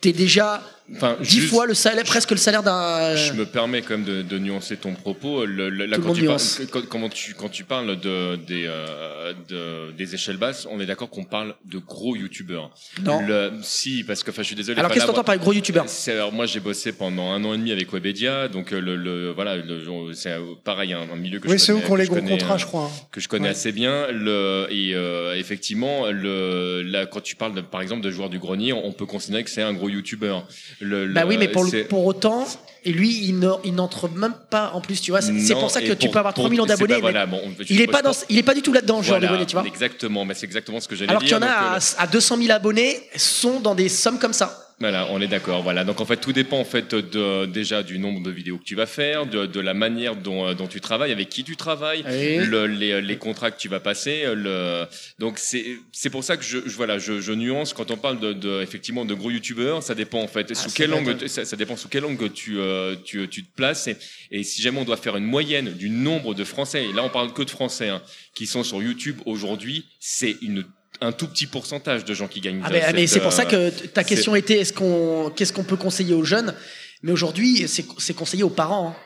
t'es 0.00 0.12
déjà 0.12 0.62
Enfin, 0.96 1.16
dix 1.20 1.40
juste- 1.40 1.50
fois 1.50 1.66
le 1.66 1.74
salaire, 1.74 2.04
presque 2.04 2.30
le 2.32 2.36
salaire 2.36 2.62
d'un. 2.62 3.14
Je 3.16 3.32
me 3.34 3.46
permets 3.46 3.82
quand 3.82 3.90
même 3.98 4.04
de, 4.04 4.22
de 4.22 4.38
nuancer 4.38 4.76
ton 4.76 4.94
propos. 4.94 5.44
Le, 5.46 5.70
le- 5.70 5.86
là, 5.86 5.96
Tout 5.96 6.02
le 6.02 6.06
quand, 6.06 6.08
monde 6.08 6.16
tu 6.18 6.24
parles, 6.26 6.30
nuance. 6.38 6.60
quand, 6.70 6.86
comment 6.88 7.08
tu, 7.08 7.34
quand 7.34 7.48
tu 7.48 7.64
parles 7.64 8.00
de, 8.00 8.36
des, 8.36 8.64
euh, 8.66 9.32
de- 9.48 9.92
des 9.92 10.14
échelles 10.14 10.36
basses, 10.36 10.66
on 10.70 10.80
est 10.80 10.86
d'accord 10.86 11.10
qu'on 11.10 11.24
parle 11.24 11.54
de 11.64 11.78
gros 11.78 12.16
youtubeurs. 12.16 12.70
Non. 13.02 13.20
Le- 13.26 13.52
si, 13.62 14.04
parce 14.04 14.22
que 14.22 14.30
enfin, 14.30 14.42
je 14.42 14.46
suis 14.48 14.56
désolé. 14.56 14.78
Alors 14.78 14.90
qu'est-ce 14.90 15.04
que 15.04 15.10
t'entends 15.10 15.24
par 15.24 15.38
gros 15.38 15.52
youtubeurs 15.52 15.88
c'est- 15.88 16.12
alors 16.12 16.32
moi 16.32 16.46
j'ai 16.46 16.60
bossé 16.60 16.92
pendant 16.92 17.30
un 17.30 17.42
an 17.44 17.54
et 17.54 17.58
demi 17.58 17.72
avec 17.72 17.92
Webedia, 17.92 18.48
donc 18.48 18.72
euh, 18.72 18.80
le, 18.80 18.96
le 18.96 19.30
voilà, 19.30 19.56
le- 19.56 20.12
c'est 20.14 20.30
euh, 20.32 20.40
pareil 20.64 20.92
un, 20.92 21.02
un 21.02 21.16
milieu 21.16 21.38
que 21.40 21.46
Oui, 21.48 21.54
je 21.58 21.58
c'est 21.58 21.72
eux 21.72 21.76
connais, 21.76 21.86
qui 21.86 21.90
ont 21.90 21.94
que 21.94 21.98
les 22.00 22.04
je 22.06 22.10
gros 22.10 22.18
connais, 22.20 22.30
contrats, 22.32 22.54
euh, 22.54 22.58
je 22.58 22.66
crois, 22.66 22.90
que 23.12 23.20
je 23.20 23.28
connais 23.28 23.44
Ouais. 23.44 23.50
assez 23.50 23.72
bien. 23.72 24.08
Le 24.10 24.66
et 24.70 24.92
euh, 24.94 25.36
effectivement, 25.36 26.10
le 26.10 26.82
là 26.82 27.06
quand 27.06 27.20
tu 27.22 27.36
parles 27.36 27.54
de, 27.54 27.60
par 27.60 27.80
exemple 27.82 28.02
de 28.02 28.10
joueurs 28.10 28.30
du 28.30 28.38
grenier, 28.38 28.72
on 28.72 28.92
peut 28.92 29.06
considérer 29.06 29.44
que 29.44 29.50
c'est 29.50 29.62
un 29.62 29.72
gros 29.72 29.88
youtubeur. 29.88 30.46
Le, 30.80 31.08
Bah 31.08 31.24
oui, 31.26 31.36
mais 31.38 31.48
pour, 31.48 31.64
le- 31.64 31.84
pour 31.84 32.06
autant, 32.06 32.46
et 32.86 32.92
lui, 32.92 33.10
il 33.24 33.38
ne- 33.38 33.52
il 33.64 33.74
n'entre 33.74 34.08
même 34.08 34.32
pas 34.48 34.70
en 34.74 34.80
plus, 34.80 35.00
tu 35.02 35.10
vois. 35.10 35.20
C'est 35.20 35.54
pour 35.54 35.70
ça 35.70 35.82
que 35.82 35.92
tu 35.92 36.06
pour- 36.06 36.10
peux 36.12 36.18
avoir 36.18 36.32
3 36.32 36.44
pour- 36.44 36.50
millions 36.50 36.64
d'abonnés. 36.64 37.00
voilà, 37.00 37.26
bon, 37.26 37.40
il 37.68 37.80
est 37.80 37.84
je- 37.84 37.90
pas 37.90 38.00
dans, 38.00 38.12
il 38.30 38.38
est 38.38 38.42
pas 38.42 38.54
du 38.54 38.62
tout 38.62 38.72
là-dedans, 38.72 39.02
genre 39.02 39.16
de 39.16 39.20
Voilà, 39.20 39.28
abonnés, 39.28 39.46
tu 39.46 39.56
vois. 39.56 39.66
Exactement, 39.66 40.24
mais 40.24 40.32
c'est 40.34 40.46
exactement 40.46 40.80
ce 40.80 40.88
que 40.88 40.96
j'allais 40.96 41.10
Alors 41.10 41.20
qu'il 41.22 41.32
y 41.36 41.38
dire. 41.38 41.46
en 41.46 41.50
a 41.50 41.74
donc, 41.74 41.82
euh, 41.82 41.94
à, 41.98 42.02
à 42.02 42.06
200 42.06 42.36
000 42.38 42.50
abonnés 42.50 42.98
sont 43.16 43.60
dans 43.60 43.74
des 43.74 43.90
sommes 43.90 44.18
comme 44.18 44.32
ça. 44.32 44.69
Voilà, 44.80 45.08
on 45.10 45.20
est 45.20 45.26
d'accord. 45.26 45.62
Voilà, 45.62 45.84
donc 45.84 46.00
en 46.00 46.06
fait, 46.06 46.16
tout 46.16 46.32
dépend 46.32 46.58
en 46.58 46.64
fait 46.64 46.94
de, 46.94 47.44
déjà 47.44 47.82
du 47.82 47.98
nombre 47.98 48.22
de 48.22 48.30
vidéos 48.30 48.56
que 48.56 48.64
tu 48.64 48.74
vas 48.74 48.86
faire, 48.86 49.26
de, 49.26 49.44
de 49.44 49.60
la 49.60 49.74
manière 49.74 50.16
dont, 50.16 50.46
euh, 50.48 50.54
dont 50.54 50.68
tu 50.68 50.80
travailles, 50.80 51.12
avec 51.12 51.28
qui 51.28 51.44
tu 51.44 51.54
travailles, 51.54 52.02
Oui. 52.08 52.46
le- 52.46 52.66
les, 52.66 53.02
les 53.02 53.16
contrats 53.18 53.50
que 53.50 53.60
tu 53.60 53.68
vas 53.68 53.78
passer. 53.80 54.24
Le, 54.34 54.86
donc 55.18 55.38
c'est 55.38 55.76
c'est 55.92 56.08
pour 56.08 56.24
ça 56.24 56.38
que 56.38 56.42
je, 56.44 56.60
je- 56.64 56.76
voilà, 56.76 56.98
je, 56.98 57.20
je 57.20 57.32
nuance 57.32 57.74
quand 57.74 57.90
on 57.90 57.98
parle 57.98 58.20
de, 58.20 58.32
de 58.32 58.62
effectivement 58.62 59.04
de 59.04 59.12
gros 59.12 59.30
youtubeurs. 59.30 59.82
Ça 59.82 59.94
dépend 59.94 60.22
en 60.22 60.28
fait 60.28 60.48
sous 60.54 60.70
ça 60.70 60.74
quel 60.74 60.90
va 60.90 60.96
angle 60.96 61.10
être- 61.10 61.18
tu- 61.18 61.28
ça, 61.28 61.44
ça 61.44 61.56
dépend 61.56 61.76
sous 61.76 61.88
quel 61.88 62.06
angle 62.06 62.32
tu 62.32 62.58
euh, 62.58 62.96
tu, 63.04 63.28
tu 63.28 63.44
te 63.44 63.54
places 63.54 63.86
et, 63.86 63.96
et 64.30 64.42
si 64.44 64.62
jamais 64.62 64.78
on 64.80 64.84
doit 64.84 64.96
faire 64.96 65.16
une 65.18 65.24
moyenne 65.26 65.74
du 65.74 65.90
nombre 65.90 66.32
de 66.34 66.42
Français. 66.44 66.86
Et 66.86 66.92
là, 66.94 67.04
on 67.04 67.10
parle 67.10 67.34
que 67.34 67.42
de 67.42 67.50
Français 67.50 67.90
hein, 67.90 68.00
qui 68.34 68.46
sont 68.46 68.64
sur 68.64 68.82
YouTube 68.82 69.18
aujourd'hui. 69.26 69.84
C'est 69.98 70.36
une 70.40 70.64
un 71.00 71.12
tout 71.12 71.26
petit 71.28 71.46
pourcentage 71.46 72.04
de 72.04 72.14
gens 72.14 72.28
qui 72.28 72.40
gagnent. 72.40 72.60
Ah 72.64 72.68
euh, 72.68 72.72
ben, 72.72 72.94
mais 72.94 73.06
cette, 73.06 73.14
c'est 73.14 73.20
pour 73.20 73.32
ça 73.32 73.44
que 73.44 73.56
euh, 73.56 73.70
ta 73.92 74.04
question 74.04 74.34
était 74.36 74.58
est-ce 74.58 74.72
qu'on, 74.72 75.32
qu'est-ce 75.34 75.52
qu'on 75.52 75.64
peut 75.64 75.76
conseiller 75.76 76.14
aux 76.14 76.24
jeunes? 76.24 76.54
Mais 77.02 77.12
aujourd'hui, 77.12 77.66
c'est 77.68 77.84
c'est 77.98 78.14
conseillé 78.14 78.42
aux 78.42 78.50
parents. 78.50 78.88
hein. 78.88 78.96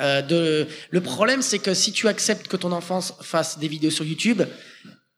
Euh, 0.00 0.22
de, 0.22 0.66
le 0.90 1.00
problème, 1.00 1.42
c'est 1.42 1.58
que 1.58 1.72
si 1.74 1.92
tu 1.92 2.08
acceptes 2.08 2.48
que 2.48 2.56
ton 2.56 2.72
enfant 2.72 3.00
fasse 3.00 3.58
des 3.58 3.68
vidéos 3.68 3.90
sur 3.90 4.04
YouTube, 4.04 4.42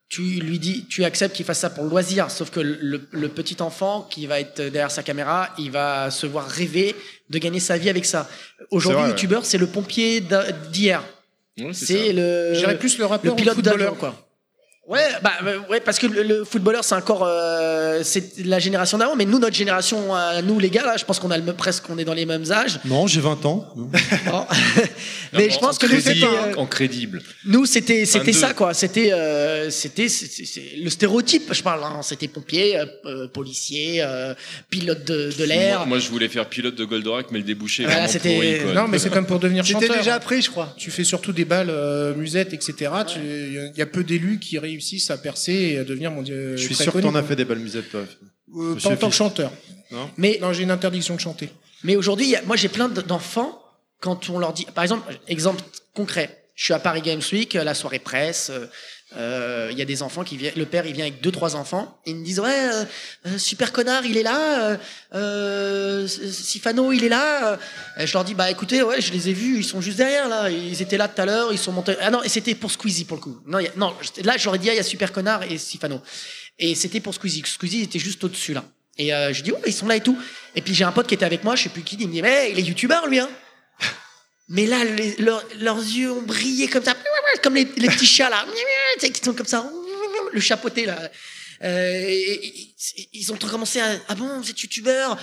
tu 0.09 0.23
lui 0.23 0.59
dis, 0.59 0.87
tu 0.89 1.05
acceptes 1.05 1.35
qu'il 1.35 1.47
fasse 1.47 1.60
ça 1.60 1.71
pour 1.71 1.85
le 1.85 1.91
loisir. 1.91 2.31
Sauf 2.31 2.51
que 2.51 2.60
le, 2.60 3.09
le 3.10 3.28
petit 3.28 3.60
enfant 3.62 4.07
qui 4.10 4.26
va 4.26 4.39
être 4.41 4.60
derrière 4.60 4.91
sa 4.91 5.03
caméra, 5.03 5.51
il 5.59 5.71
va 5.71 6.10
se 6.10 6.26
voir 6.26 6.47
rêver 6.47 6.94
de 7.31 7.39
gagner 7.39 7.60
sa 7.60 7.78
vie 7.78 7.89
avec 7.89 8.05
ça. 8.05 8.28
Aujourd'hui, 8.71 9.03
ouais. 9.05 9.09
youtubeur, 9.10 9.44
c'est 9.47 9.59
le 9.59 9.67
pompier 9.67 10.23
d'hier. 10.71 11.03
c'est 11.57 11.73
c'est 11.73 12.12
le. 12.12 12.53
Je 12.55 12.59
dirais 12.59 12.78
plus 12.78 12.99
le 12.99 13.07
rappeur 13.07 13.33
ou 13.33 13.37
le 13.37 13.42
pilote 13.42 13.55
footballeur, 13.57 13.94
d'avion, 13.94 14.12
quoi. 14.12 14.26
Ouais, 14.88 15.01
bah 15.20 15.33
euh, 15.44 15.58
ouais, 15.69 15.81
parce 15.81 15.99
que 15.99 16.06
le, 16.06 16.22
le 16.22 16.44
footballeur 16.44 16.85
c'est 16.85 16.94
encore 16.94 17.24
euh, 17.26 18.02
c'est 18.04 18.44
la 18.44 18.60
génération 18.60 18.97
d'avant, 18.99 19.17
mais 19.17 19.24
nous 19.24 19.40
notre 19.40 19.56
génération, 19.56 20.15
euh, 20.15 20.42
nous 20.42 20.60
les 20.60 20.70
gars 20.70 20.85
là, 20.86 20.97
je 20.97 21.04
pense 21.04 21.19
qu'on 21.19 21.33
a 21.33 21.36
le 21.36 21.42
même- 21.42 21.56
presque 21.56 21.90
on 21.90 21.99
est 21.99 22.04
dans 22.04 22.15
les 22.15 22.24
mêmes 22.24 22.52
âges. 22.52 22.78
Non, 22.85 23.08
j'ai 23.08 23.20
20 23.20 23.44
ans. 23.47 23.67
mais 25.33 25.51
je 25.51 25.58
pense 25.58 25.78
que 25.78 25.86
nous 25.86 26.01
c'était 26.01 26.22
euh, 26.24 26.54
en 26.56 26.67
crédible. 26.67 27.20
nous 27.47 27.67
c'était 27.67 28.06
c'était 28.06 28.31
22. 28.31 28.38
ça 28.47 28.54
quoi, 28.54 28.74
c'était 28.74 29.12
euh, 29.12 29.70
c'était 29.70 30.08
c'est- 30.08 30.26
c'est- 30.31 30.44
c'est 30.44 30.76
le 30.81 30.88
stéréotype, 30.88 31.52
je 31.52 31.62
parle. 31.65 31.83
hein. 31.83 32.01
C'était 32.02 32.28
pompier, 32.28 32.81
policier, 33.33 34.02
euh, 34.02 34.35
pilote 34.70 35.04
de, 35.04 35.33
de 35.36 35.44
l'air. 35.44 35.78
Moi, 35.81 35.86
moi, 35.86 35.99
je 35.99 36.08
voulais 36.10 36.28
faire 36.28 36.47
pilote 36.49 36.76
de 36.76 36.85
Goldorak, 36.85 37.26
mais 37.33 37.38
le 37.38 37.44
débouché 37.44 37.85
Voilà, 37.86 38.06
c'était-. 38.06 38.62
Non, 38.72 38.86
mais 38.86 38.99
c'est 39.01 39.10
comme 39.10 39.26
pour 39.26 39.40
devenir 39.40 39.67
C'était 39.67 39.81
chanteur. 39.86 39.97
déjà 39.99 40.12
hein. 40.15 40.17
appris, 40.19 40.42
je 40.42 40.51
crois. 40.51 40.72
Tu 40.76 40.92
fais 40.92 41.02
surtout 41.04 41.33
des 41.33 41.44
balles, 41.44 41.70
euh, 41.70 42.15
musettes, 42.15 42.52
etc. 42.52 42.90
Tu- 43.08 43.19
Il 43.19 43.78
y 43.78 43.83
a 43.83 43.86
peu 43.86 44.04
d'élus 44.04 44.38
qui 44.38 44.58
réussissent 44.58 44.76
à 45.10 45.19
percer 45.19 45.53
et 45.53 45.78
à 45.78 45.85
devenir 45.85 46.10
mondial. 46.10 46.57
Je 46.57 46.62
suis 46.62 46.75
sûr 46.75 46.92
que 46.92 46.99
t'en 46.99 47.15
as 47.15 47.23
fait 47.23 47.37
des 47.37 47.44
belles 47.44 47.59
musettes, 47.59 47.91
toi. 47.91 48.05
Euh, 48.55 48.76
pas 48.76 48.91
en 48.91 48.97
tant 48.97 49.09
que 49.09 49.15
chanteur. 49.15 49.53
Non 49.91 50.10
Mais 50.17 50.39
non, 50.41 50.53
j'ai 50.53 50.62
une 50.62 50.71
interdiction 50.71 51.15
de 51.15 51.21
chanter. 51.21 51.51
Mais 51.85 51.97
aujourd'hui, 51.97 52.35
moi 52.47 52.57
j'ai 52.57 52.69
plein 52.69 52.89
d'enfants, 52.89 53.62
quand 54.01 54.31
on 54.31 54.39
leur 54.39 54.53
dit, 54.53 54.67
par 54.75 54.85
exemple, 54.85 55.12
exemple 55.28 55.62
concret, 55.94 56.44
je 56.55 56.65
suis 56.65 56.75
à 56.75 56.78
Paris 56.78 57.03
Games 57.03 57.23
Week, 57.33 57.55
la 57.55 57.75
soirée 57.75 57.99
presse, 57.99 58.51
euh, 59.15 59.67
euh, 59.67 59.69
il 59.72 59.78
y 59.78 59.83
a 59.83 59.85
des 59.85 60.03
enfants 60.03 60.24
qui 60.24 60.37
viennent, 60.37 60.55
le 60.56 60.67
père 60.67 60.87
il 60.87 60.92
vient 60.92 61.05
avec 61.06 61.21
deux 61.21 61.31
trois 61.31 61.55
enfants, 61.56 61.99
et 62.06 62.10
ils 62.10 62.17
me 62.17 62.24
disent 62.24 62.40
ouais, 62.40 62.49
euh, 62.72 62.85
euh, 63.26 63.39
super 63.39 63.72
connard 63.72 64.05
il 64.05 64.17
est 64.17 64.22
là, 64.22 64.71
euh, 64.71 64.76
euh, 65.15 66.08
Sifano 66.08 66.92
il 66.92 67.05
est 67.05 67.08
là, 67.08 67.58
et 67.99 68.06
je 68.06 68.12
leur 68.12 68.24
dis 68.24 68.35
bah 68.35 68.51
écoutez 68.51 68.83
ouais 68.83 69.01
je 69.01 69.12
les 69.12 69.28
ai 69.28 69.33
vus, 69.33 69.58
ils 69.58 69.65
sont 69.65 69.81
juste 69.81 69.97
derrière 69.99 70.28
là, 70.28 70.51
ils 70.51 70.81
étaient 70.83 70.97
là 70.99 71.08
tout 71.08 71.21
à 71.21 71.26
l'heure, 71.26 71.53
ils 71.53 71.58
sont 71.58 71.72
montés, 71.72 71.94
ah 72.01 72.10
non 72.10 72.22
et 72.22 72.28
c'était 72.28 72.55
pour 72.55 72.71
Squeezie 72.71 73.05
pour 73.05 73.17
le 73.17 73.22
coup, 73.22 73.39
non, 73.47 73.58
il 73.60 73.65
y 73.65 73.69
a- 73.69 73.72
non 73.76 73.94
là 74.24 74.37
j'aurais 74.37 74.58
dit 74.58 74.69
ah, 74.71 74.74
il 74.74 74.76
y 74.76 74.81
a 74.81 74.85
super 74.85 75.12
connard 75.12 75.42
et 75.44 75.58
Sifano, 75.58 76.01
et 76.58 76.74
c'était 76.74 77.01
pour 77.01 77.15
Squeezie, 77.15 77.42
Squeezie 77.47 77.83
était 77.83 77.99
juste 77.99 78.22
au 78.24 78.28
dessus 78.28 78.55
là. 78.55 78.65
Et 78.99 79.12
euh, 79.12 79.31
je 79.35 79.42
dis, 79.42 79.53
ouais, 79.53 79.60
ils 79.67 79.74
sont 79.74 79.87
là 79.87 79.97
et 79.97 80.01
tout. 80.01 80.17
Et 80.55 80.62
puis 80.62 80.72
j'ai 80.72 80.85
un 80.85 80.90
pote 80.90 81.06
qui 81.06 81.12
était 81.12 81.26
avec 81.26 81.44
moi, 81.44 81.55
je 81.55 81.65
sais 81.65 81.69
plus 81.69 81.83
qui, 81.83 81.97
il 82.01 82.08
me 82.08 82.12
dit, 82.15 82.22
mais 82.22 82.51
il 82.51 82.58
est 82.58 82.62
youtubeur 82.62 83.06
lui, 83.06 83.19
hein. 83.19 83.28
Mais 84.49 84.65
là, 84.65 84.85
les- 84.85 85.17
leurs 85.60 85.78
yeux 85.83 86.10
ont 86.12 86.22
brillé 86.22 86.67
comme 86.69 86.83
ça, 86.83 86.94
comme 87.43 87.55
les, 87.55 87.67
les 87.77 87.89
petits 87.89 88.07
chats 88.07 88.31
là, 88.31 88.45
tu 88.95 89.01
sais, 89.07 89.11
qui 89.13 89.23
sont 89.23 89.35
comme 89.35 89.47
ça, 89.47 89.71
le 90.33 90.41
chapeauté 90.41 90.87
là. 90.87 90.99
Euh, 91.65 92.05
et- 92.09 92.33
et- 92.47 92.75
et- 92.99 93.09
ils 93.15 93.33
ont 93.33 93.37
commencé 93.37 93.81
à, 93.81 93.99
ah 94.09 94.15
bon, 94.15 94.41
vous 94.41 94.51
êtes 94.51 94.61
youtubeur? 94.61 95.17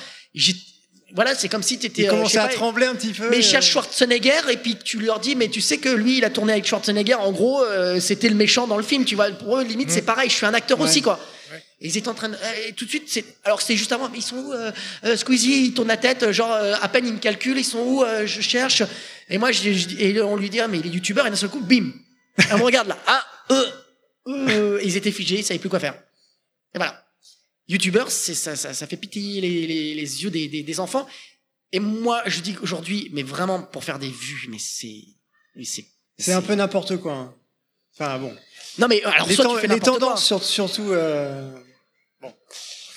Voilà, 1.16 1.36
c'est 1.36 1.48
comme 1.48 1.62
si 1.62 1.78
tu 1.78 1.86
étais. 1.86 2.04
Ils 2.04 2.08
commençaient 2.10 2.40
à 2.40 2.48
trembler 2.48 2.88
un 2.88 2.96
petit 2.96 3.12
peu, 3.14 3.30
Mais 3.30 3.36
euh. 3.36 3.40
ils 3.40 3.46
cherchent 3.46 3.70
Schwarzenegger 3.70 4.50
et 4.52 4.58
puis 4.58 4.76
tu 4.84 4.98
leur 5.00 5.20
dis, 5.20 5.36
mais 5.36 5.48
tu 5.48 5.62
sais 5.62 5.78
que 5.78 5.90
lui, 5.90 6.18
il 6.18 6.26
a 6.26 6.32
tourné 6.32 6.54
avec 6.54 6.66
Schwarzenegger. 6.66 7.14
En 7.16 7.32
gros, 7.32 7.64
euh, 7.64 8.00
c'était 8.00 8.30
le 8.30 8.36
méchant 8.36 8.66
dans 8.66 8.78
le 8.78 8.84
film. 8.84 9.06
Tu 9.06 9.14
vois, 9.14 9.30
pour 9.30 9.60
eux, 9.60 9.64
limite, 9.64 9.92
c'est 9.92 10.02
pareil. 10.02 10.30
Je 10.32 10.36
suis 10.36 10.46
un 10.48 10.56
acteur 10.56 10.80
Ouais. 10.80 10.90
aussi, 10.90 11.04
quoi. 11.04 11.20
Et 11.84 11.88
ils 11.90 11.98
étaient 11.98 12.08
en 12.08 12.14
train 12.16 12.30
de. 12.30 12.36
euh, 12.36 12.68
et 12.68 12.74
tout 12.74 12.86
de 12.86 12.90
suite, 12.90 13.04
c'est. 13.08 13.26
Alors 13.44 13.62
c'était 13.62 13.76
juste 13.76 13.92
avant, 13.92 14.10
mais 14.10 14.18
ils 14.20 14.24
sont 14.24 14.38
où 14.38 14.54
euh, 14.54 14.72
euh, 15.04 15.16
Squeezie, 15.18 15.66
il 15.66 15.74
tourne 15.74 15.90
la 15.90 15.98
tête, 15.98 16.32
genre 16.32 16.52
euh, 16.54 16.74
à 16.82 16.88
peine 16.88 17.06
il 17.06 17.14
me 17.14 17.20
calcule, 17.20 17.58
ils 17.60 17.64
sont 17.66 17.80
où 17.80 18.04
Je 18.26 18.42
cherche. 18.42 18.82
Et 19.30 19.38
moi, 19.38 19.52
je, 19.52 19.72
je- 19.74 19.98
et 20.00 20.20
on 20.22 20.36
lui 20.36 20.50
dit, 20.50 20.60
ah, 20.62 20.68
mais 20.68 20.80
il 20.80 20.88
est 20.88 20.90
youtubeur, 20.90 21.28
et 21.28 21.30
d'un 21.30 21.36
seul 21.36 21.50
coup, 21.50 21.60
bim 21.62 21.92
On 22.52 22.58
me 22.58 22.64
regarde 22.64 22.88
là. 22.88 22.98
Ah, 23.06 23.26
euh, 24.28 24.80
ils 24.84 24.96
étaient 24.98 25.12
figés, 25.12 25.40
ils 25.40 25.44
savaient 25.44 25.60
plus 25.60 25.70
quoi 25.70 25.80
faire. 25.80 25.96
Et 26.74 26.78
voilà. 26.78 27.06
YouTubeur, 27.68 28.12
c'est 28.12 28.34
ça, 28.36 28.56
ça, 28.56 28.74
ça 28.74 28.88
fait 28.88 28.98
pitié 28.98 29.40
les, 29.42 29.68
les, 29.68 29.96
les 29.96 30.24
yeux 30.24 30.30
des, 30.30 30.48
des, 30.48 30.64
des 30.64 30.80
enfants. 30.80 31.08
Et 31.72 31.80
moi, 31.80 32.22
je 32.28 32.42
dis 32.42 32.54
qu'aujourd'hui, 32.54 33.10
mais 33.14 33.24
vraiment 33.24 33.62
pour 33.62 33.84
faire 33.84 34.00
des 34.00 34.10
vues, 34.10 34.48
mais 34.50 34.58
c'est, 34.60 35.04
mais 35.56 35.64
c'est, 35.64 35.86
C'est 36.18 36.34
un 36.34 36.42
peu 36.42 36.56
n'importe 36.56 36.98
quoi. 36.98 37.14
hein. 37.14 37.34
Enfin 37.96 38.18
bon. 38.20 38.36
Non 38.80 38.88
mais 38.88 39.04
alors 39.04 39.28
les, 39.28 39.36
soit 39.36 39.46
ten- 39.46 39.54
tu 39.56 39.62
fais 39.62 39.68
les 39.68 39.80
tendances 39.80 40.26
sur- 40.26 40.44
surtout. 40.44 40.92
euh, 40.92 41.52
Bon. 42.24 42.34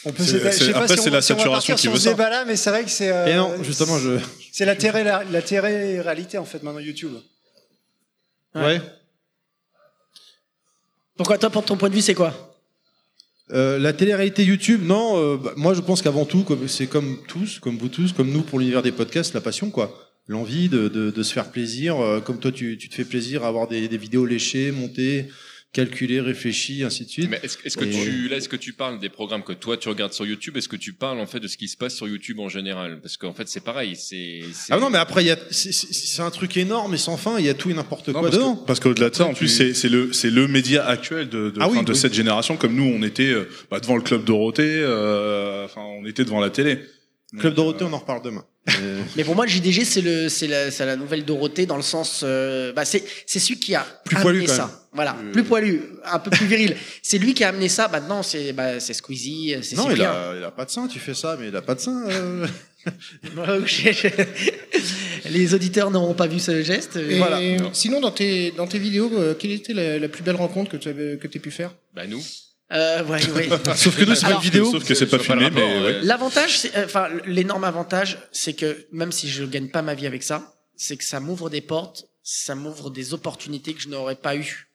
On 0.06 0.12
peut 0.12 0.22
C'est- 0.22 0.38
c'est- 0.52 0.72
après, 0.72 0.86
si 0.88 1.02
c'est 1.02 1.08
on- 1.10 1.12
la 1.12 1.20
si 1.20 1.32
on 1.32 1.36
va 1.36 1.40
saturation 1.40 1.74
qui 1.74 1.88
veut 1.88 1.98
ça. 1.98 2.44
mais 2.46 2.56
c'est 2.56 2.70
vrai 2.70 2.84
que 2.84 2.90
c'est. 2.90 3.10
euh, 3.10 3.26
Et 3.26 3.34
non, 3.34 3.62
justement, 3.62 3.98
je. 3.98 4.18
C'est 4.52 4.64
la 4.64 4.76
télé, 4.76 5.02
la, 5.02 5.24
la 5.24 5.42
télé-réalité 5.42 6.38
en 6.38 6.44
fait 6.44 6.62
maintenant 6.62 6.78
YouTube. 6.80 7.12
Ouais. 8.54 8.80
Pourquoi 11.16 11.38
toi, 11.38 11.50
pour 11.50 11.64
ton 11.64 11.76
point 11.76 11.88
de 11.88 11.94
vue, 11.94 12.02
c'est 12.02 12.14
quoi? 12.14 12.56
Euh, 13.52 13.78
la 13.78 13.92
télé-réalité 13.92 14.44
YouTube, 14.44 14.82
non. 14.84 15.16
euh, 15.18 15.36
bah, 15.36 15.52
moi, 15.56 15.72
je 15.74 15.80
pense 15.80 16.02
qu'avant 16.02 16.24
tout, 16.24 16.42
comme- 16.42 16.68
c'est 16.68 16.86
comme 16.86 17.18
tous, 17.28 17.58
comme 17.60 17.78
vous 17.78 17.88
tous, 17.88 18.12
comme 18.12 18.30
nous 18.30 18.42
pour 18.42 18.58
l'univers 18.58 18.82
des 18.82 18.92
podcasts, 18.92 19.34
la 19.34 19.40
passion, 19.40 19.70
quoi. 19.70 20.02
L'envie 20.28 20.68
de, 20.68 20.88
de, 20.88 21.10
de 21.10 21.22
se 21.22 21.32
faire 21.32 21.50
plaisir, 21.52 22.00
euh, 22.00 22.20
comme 22.20 22.38
toi, 22.40 22.50
tu, 22.50 22.76
tu 22.78 22.88
te 22.88 22.94
fais 22.94 23.04
plaisir 23.04 23.44
à 23.44 23.48
avoir 23.48 23.68
des, 23.68 23.86
des 23.88 23.96
vidéos 23.98 24.26
léchées, 24.26 24.72
montées, 24.72 25.28
calculées, 25.76 26.20
réfléchies, 26.20 26.82
ainsi 26.84 27.04
de 27.04 27.10
suite. 27.10 27.28
Mais 27.30 27.38
est-ce 27.42 27.58
est-ce 27.64 27.76
que 27.76 27.84
Et- 27.84 27.90
tu 27.90 28.28
là 28.28 28.36
est-ce 28.36 28.48
que 28.48 28.56
tu 28.56 28.72
parles 28.72 28.98
des 28.98 29.08
programmes 29.10 29.42
que 29.42 29.52
toi 29.52 29.76
tu 29.76 29.88
regardes 29.88 30.12
sur 30.12 30.24
YouTube? 30.26 30.56
Est-ce 30.56 30.68
que 30.68 30.76
tu 30.76 30.92
parles 30.94 31.20
en 31.20 31.26
fait 31.26 31.38
de 31.40 31.48
ce 31.48 31.56
qui 31.56 31.68
se 31.68 31.76
passe 31.76 31.94
sur 31.94 32.08
YouTube 32.08 32.40
en 32.40 32.48
général? 32.48 33.00
Parce 33.02 33.16
qu'en 33.16 33.32
fait 33.34 33.46
c'est 33.48 33.60
pareil, 33.62 33.94
c'est 33.96 34.40
c'est- 34.52 34.72
Ah 34.72 34.78
non, 34.78 34.90
mais 34.90 34.98
après, 34.98 35.22
il 35.22 35.26
y 35.28 35.30
a- 35.30 35.38
c'est- 35.50 35.72
c'est 35.72 35.92
c'est 35.92 36.22
un 36.22 36.30
truc 36.30 36.56
énorme 36.56 36.94
et 36.94 36.98
sans 36.98 37.16
fin. 37.16 37.38
Il 37.38 37.44
y 37.44 37.48
a 37.50 37.54
tout 37.54 37.70
et 37.70 37.74
n'importe 37.74 38.10
quoi 38.12 38.22
parce 38.22 38.32
que- 38.34 38.40
dedans. 38.40 38.56
Parce 38.66 38.80
qu'au-delà 38.80 39.10
de 39.10 39.14
ça, 39.14 39.26
en 39.26 39.34
plus, 39.34 39.48
c'est 39.48 39.74
c'est 39.74 39.88
le, 39.90 40.12
c'est 40.12 40.30
le 40.30 40.48
média 40.48 40.86
actuel 40.86 41.28
de, 41.28 41.50
de, 41.50 41.58
Ah 41.60 41.68
oui, 41.68 41.84
de 41.84 41.92
oui. 41.92 41.96
cette 41.98 42.14
génération. 42.14 42.56
Comme 42.56 42.74
nous, 42.74 42.90
on 42.98 43.02
était 43.02 43.28
euh, 43.30 43.48
bah, 43.70 43.78
devant 43.80 43.96
le 43.96 44.02
Club 44.02 44.24
Dorothée, 44.24 44.80
euh, 44.82 45.64
enfin, 45.66 45.82
on 45.82 46.06
était 46.06 46.24
devant 46.24 46.40
la 46.40 46.50
télé. 46.50 46.78
Club 47.38 47.54
Dorothée, 47.54 47.84
on 47.84 47.92
en 47.92 47.98
reparle 47.98 48.22
demain. 48.22 48.44
Euh, 48.80 49.00
Mais 49.16 49.22
pour 49.24 49.34
moi, 49.36 49.44
le 49.46 49.50
JDG, 49.50 49.84
c'est 49.84 50.00
le, 50.00 50.28
c'est 50.28 50.46
la, 50.48 50.70
c'est 50.70 50.86
la 50.86 50.96
nouvelle 50.96 51.24
Dorothée 51.24 51.66
dans 51.66 51.76
le 51.76 51.82
sens, 51.82 52.22
euh, 52.24 52.72
bah, 52.72 52.84
c'est, 52.84 53.04
c'est 53.26 53.38
celui 53.38 53.58
qui 53.60 53.74
a 53.74 53.86
Plus 54.04 54.16
amené 54.16 54.22
poilu, 54.32 54.46
quand 54.46 54.52
ça. 54.54 54.85
Voilà, 54.96 55.16
Euh. 55.22 55.30
plus 55.32 55.44
poilu, 55.44 55.82
un 56.04 56.18
peu 56.18 56.30
plus 56.30 56.46
viril. 56.46 56.76
c'est 57.02 57.18
lui 57.18 57.34
qui 57.34 57.44
a 57.44 57.48
amené 57.50 57.68
ça. 57.68 57.86
Maintenant, 57.88 58.22
c'est, 58.24 58.52
bah, 58.52 58.80
c'est 58.80 58.94
Squeezie, 58.94 59.56
c'est 59.62 59.76
non, 59.76 59.88
il 59.90 60.02
a, 60.02 60.32
il 60.36 60.42
a 60.42 60.50
pas 60.50 60.64
de 60.64 60.70
sein, 60.70 60.88
tu 60.88 60.98
fais 60.98 61.14
ça, 61.14 61.36
mais 61.38 61.48
il 61.48 61.56
a 61.56 61.62
pas 61.62 61.74
de 61.76 61.80
sein. 61.80 62.04
euh. 62.08 62.46
Les 65.30 65.54
auditeurs 65.54 65.90
n'auront 65.90 66.14
pas 66.14 66.26
vu 66.26 66.38
ce 66.38 66.62
geste. 66.62 66.96
Et 66.96 67.18
Voilà. 67.18 67.40
Sinon, 67.72 68.00
dans 68.00 68.10
tes, 68.12 68.52
dans 68.52 68.66
tes 68.66 68.78
vidéos, 68.78 69.10
euh, 69.14 69.34
quelle 69.34 69.52
était 69.52 69.74
la, 69.74 69.98
la 69.98 70.08
plus 70.08 70.22
belle 70.22 70.36
rencontre 70.36 70.70
que 70.70 70.76
tu 70.76 70.88
avais, 70.88 71.18
que 71.18 71.26
aies 71.26 71.40
pu 71.40 71.50
faire? 71.50 71.74
Bah 71.94 72.06
nous. 72.06 72.22
Euh, 72.72 73.04
ouais, 73.04 73.20
ouais. 73.32 73.48
Sauf 73.76 73.96
que 73.96 74.04
nous, 74.04 74.14
c'est 74.14 74.30
une 74.30 74.40
vidéo. 74.40 74.70
Sauf 74.70 74.84
que 74.84 74.94
c'est 74.94 75.06
pas 75.06 75.18
filmé, 75.18 75.50
mais 75.52 75.80
ouais. 75.80 76.00
L'avantage, 76.02 76.58
c'est, 76.58 76.76
euh, 76.76 76.84
enfin, 76.84 77.08
l'énorme 77.26 77.64
avantage, 77.64 78.18
c'est 78.32 78.54
que 78.54 78.86
même 78.92 79.12
si 79.12 79.28
je 79.28 79.44
gagne 79.44 79.68
pas 79.68 79.82
ma 79.82 79.94
vie 79.94 80.06
avec 80.06 80.22
ça, 80.22 80.54
c'est 80.76 80.96
que 80.96 81.04
ça 81.04 81.20
m'ouvre 81.20 81.50
des 81.50 81.60
portes, 81.60 82.06
ça 82.22 82.54
m'ouvre 82.54 82.90
des 82.90 83.14
opportunités 83.14 83.72
que 83.74 83.80
je 83.80 83.88
n'aurais 83.88 84.16
pas 84.16 84.36
eues. 84.36 84.65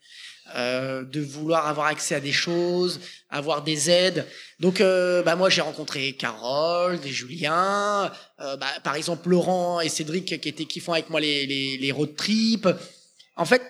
Euh, 0.55 1.03
de 1.03 1.21
vouloir 1.21 1.67
avoir 1.67 1.87
accès 1.87 2.15
à 2.15 2.19
des 2.19 2.31
choses, 2.31 2.99
avoir 3.29 3.63
des 3.63 3.89
aides. 3.89 4.25
Donc, 4.59 4.81
euh, 4.81 5.23
bah 5.23 5.35
moi, 5.35 5.49
j'ai 5.49 5.61
rencontré 5.61 6.13
Carole, 6.13 6.99
des 6.99 7.11
Julien, 7.11 8.11
euh, 8.39 8.57
bah, 8.57 8.67
par 8.83 8.95
exemple 8.95 9.29
Laurent 9.29 9.79
et 9.79 9.87
Cédric 9.87 10.41
qui 10.41 10.49
étaient 10.49 10.65
qui 10.65 10.79
font 10.79 10.93
avec 10.93 11.09
moi 11.09 11.19
les, 11.21 11.45
les, 11.45 11.77
les 11.77 11.91
road 11.91 12.15
trips. 12.15 12.67
En 13.35 13.45
fait, 13.45 13.61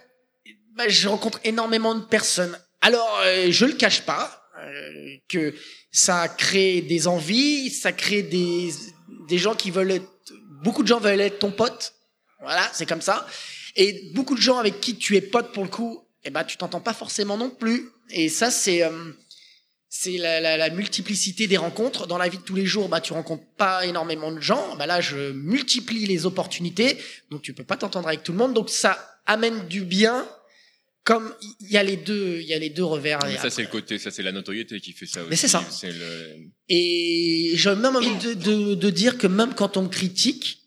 bah, 0.75 0.87
je 0.87 1.07
rencontre 1.07 1.39
énormément 1.43 1.93
de 1.93 2.03
personnes. 2.03 2.57
Alors, 2.81 3.21
euh, 3.25 3.51
je 3.51 3.65
le 3.65 3.73
cache 3.73 4.01
pas 4.01 4.43
euh, 4.59 5.17
que 5.27 5.53
ça 5.91 6.27
crée 6.27 6.81
des 6.81 7.07
envies, 7.07 7.69
ça 7.69 7.91
crée 7.91 8.23
des 8.23 8.71
des 9.27 9.37
gens 9.37 9.55
qui 9.55 9.71
veulent 9.71 9.91
être, 9.91 10.33
beaucoup 10.63 10.83
de 10.83 10.87
gens 10.87 10.99
veulent 10.99 11.21
être 11.21 11.39
ton 11.39 11.51
pote. 11.51 11.93
Voilà, 12.41 12.67
c'est 12.73 12.85
comme 12.85 13.01
ça. 13.01 13.27
Et 13.75 14.11
beaucoup 14.13 14.35
de 14.35 14.41
gens 14.41 14.57
avec 14.57 14.81
qui 14.81 14.97
tu 14.97 15.15
es 15.15 15.21
pote 15.21 15.53
pour 15.53 15.63
le 15.63 15.69
coup, 15.69 16.07
eh 16.23 16.29
ben 16.29 16.43
tu 16.43 16.57
t'entends 16.57 16.81
pas 16.81 16.93
forcément 16.93 17.37
non 17.37 17.49
plus. 17.49 17.89
Et 18.09 18.29
ça 18.29 18.51
c'est 18.51 18.83
euh, 18.83 19.11
c'est 19.89 20.17
la, 20.17 20.39
la, 20.39 20.57
la 20.57 20.69
multiplicité 20.69 21.47
des 21.47 21.57
rencontres 21.57 22.07
dans 22.07 22.17
la 22.17 22.29
vie 22.29 22.37
de 22.37 22.43
tous 22.43 22.55
les 22.55 22.65
jours. 22.65 22.89
Bah 22.89 23.01
tu 23.01 23.13
rencontres 23.13 23.45
pas 23.57 23.85
énormément 23.85 24.31
de 24.31 24.39
gens. 24.39 24.75
Bah 24.77 24.85
là 24.87 25.01
je 25.01 25.31
multiplie 25.31 26.05
les 26.05 26.25
opportunités, 26.25 26.97
donc 27.29 27.41
tu 27.41 27.53
peux 27.53 27.63
pas 27.63 27.77
t'entendre 27.77 28.07
avec 28.07 28.23
tout 28.23 28.31
le 28.31 28.37
monde. 28.37 28.53
Donc 28.53 28.69
ça 28.69 29.19
amène 29.25 29.67
du 29.67 29.81
bien. 29.81 30.27
Comme 31.03 31.33
il 31.59 31.71
y 31.71 31.77
a 31.77 31.83
les 31.83 31.97
deux, 31.97 32.37
il 32.41 32.45
y 32.45 32.53
a 32.53 32.59
les 32.59 32.69
deux 32.69 32.83
revers. 32.83 33.17
Mais 33.23 33.33
Et 33.33 33.37
ça 33.37 33.49
c'est 33.49 33.63
le 33.63 33.69
côté, 33.69 33.97
ça 33.97 34.11
c'est 34.11 34.21
la 34.21 34.31
notoriété 34.31 34.79
qui 34.79 34.93
fait 34.93 35.07
ça 35.07 35.21
aussi. 35.21 35.29
Mais 35.31 35.35
c'est 35.35 35.47
ça. 35.47 35.63
Le 35.81 36.35
Et 36.69 37.53
j'ai 37.55 37.75
même 37.75 37.95
envie 37.95 38.15
de, 38.17 38.35
de, 38.35 38.75
de 38.75 38.89
dire 38.91 39.17
que 39.17 39.25
même 39.25 39.55
quand 39.55 39.77
on 39.77 39.89
critique, 39.89 40.60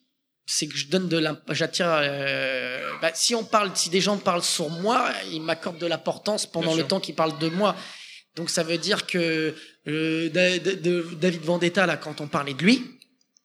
c'est 0.47 0.67
que 0.67 0.77
je 0.77 0.87
donne 0.89 1.09
de 1.09 1.23
j'attire. 1.51 1.87
euh, 1.89 2.81
bah, 3.01 3.11
si 3.15 3.35
on 3.35 3.45
parle, 3.45 3.71
si 3.75 3.89
des 3.91 4.01
gens 4.01 4.17
parlent 4.19 4.43
sur 4.43 4.69
moi, 4.71 5.07
ils 5.33 5.41
m'accordent 5.41 5.79
de 5.79 5.87
l'importance 5.87 6.47
pendant 6.47 6.69
Bien 6.69 6.77
le 6.77 6.81
sûr. 6.83 6.89
temps 6.89 7.01
qu'ils 7.01 7.15
parlent 7.15 7.39
de 7.39 7.49
moi. 7.49 7.75
Donc 8.37 8.51
ça 8.51 8.63
veut 8.63 8.79
dire 8.79 9.07
que 9.07 9.55
euh, 9.89 10.29
de- 10.29 11.07
David 11.21 11.43
Vendetta 11.45 11.87
là, 11.87 11.97
quand 11.97 12.21
on 12.21 12.27
parlait 12.27 12.55
de 12.55 12.63
lui, 12.63 12.83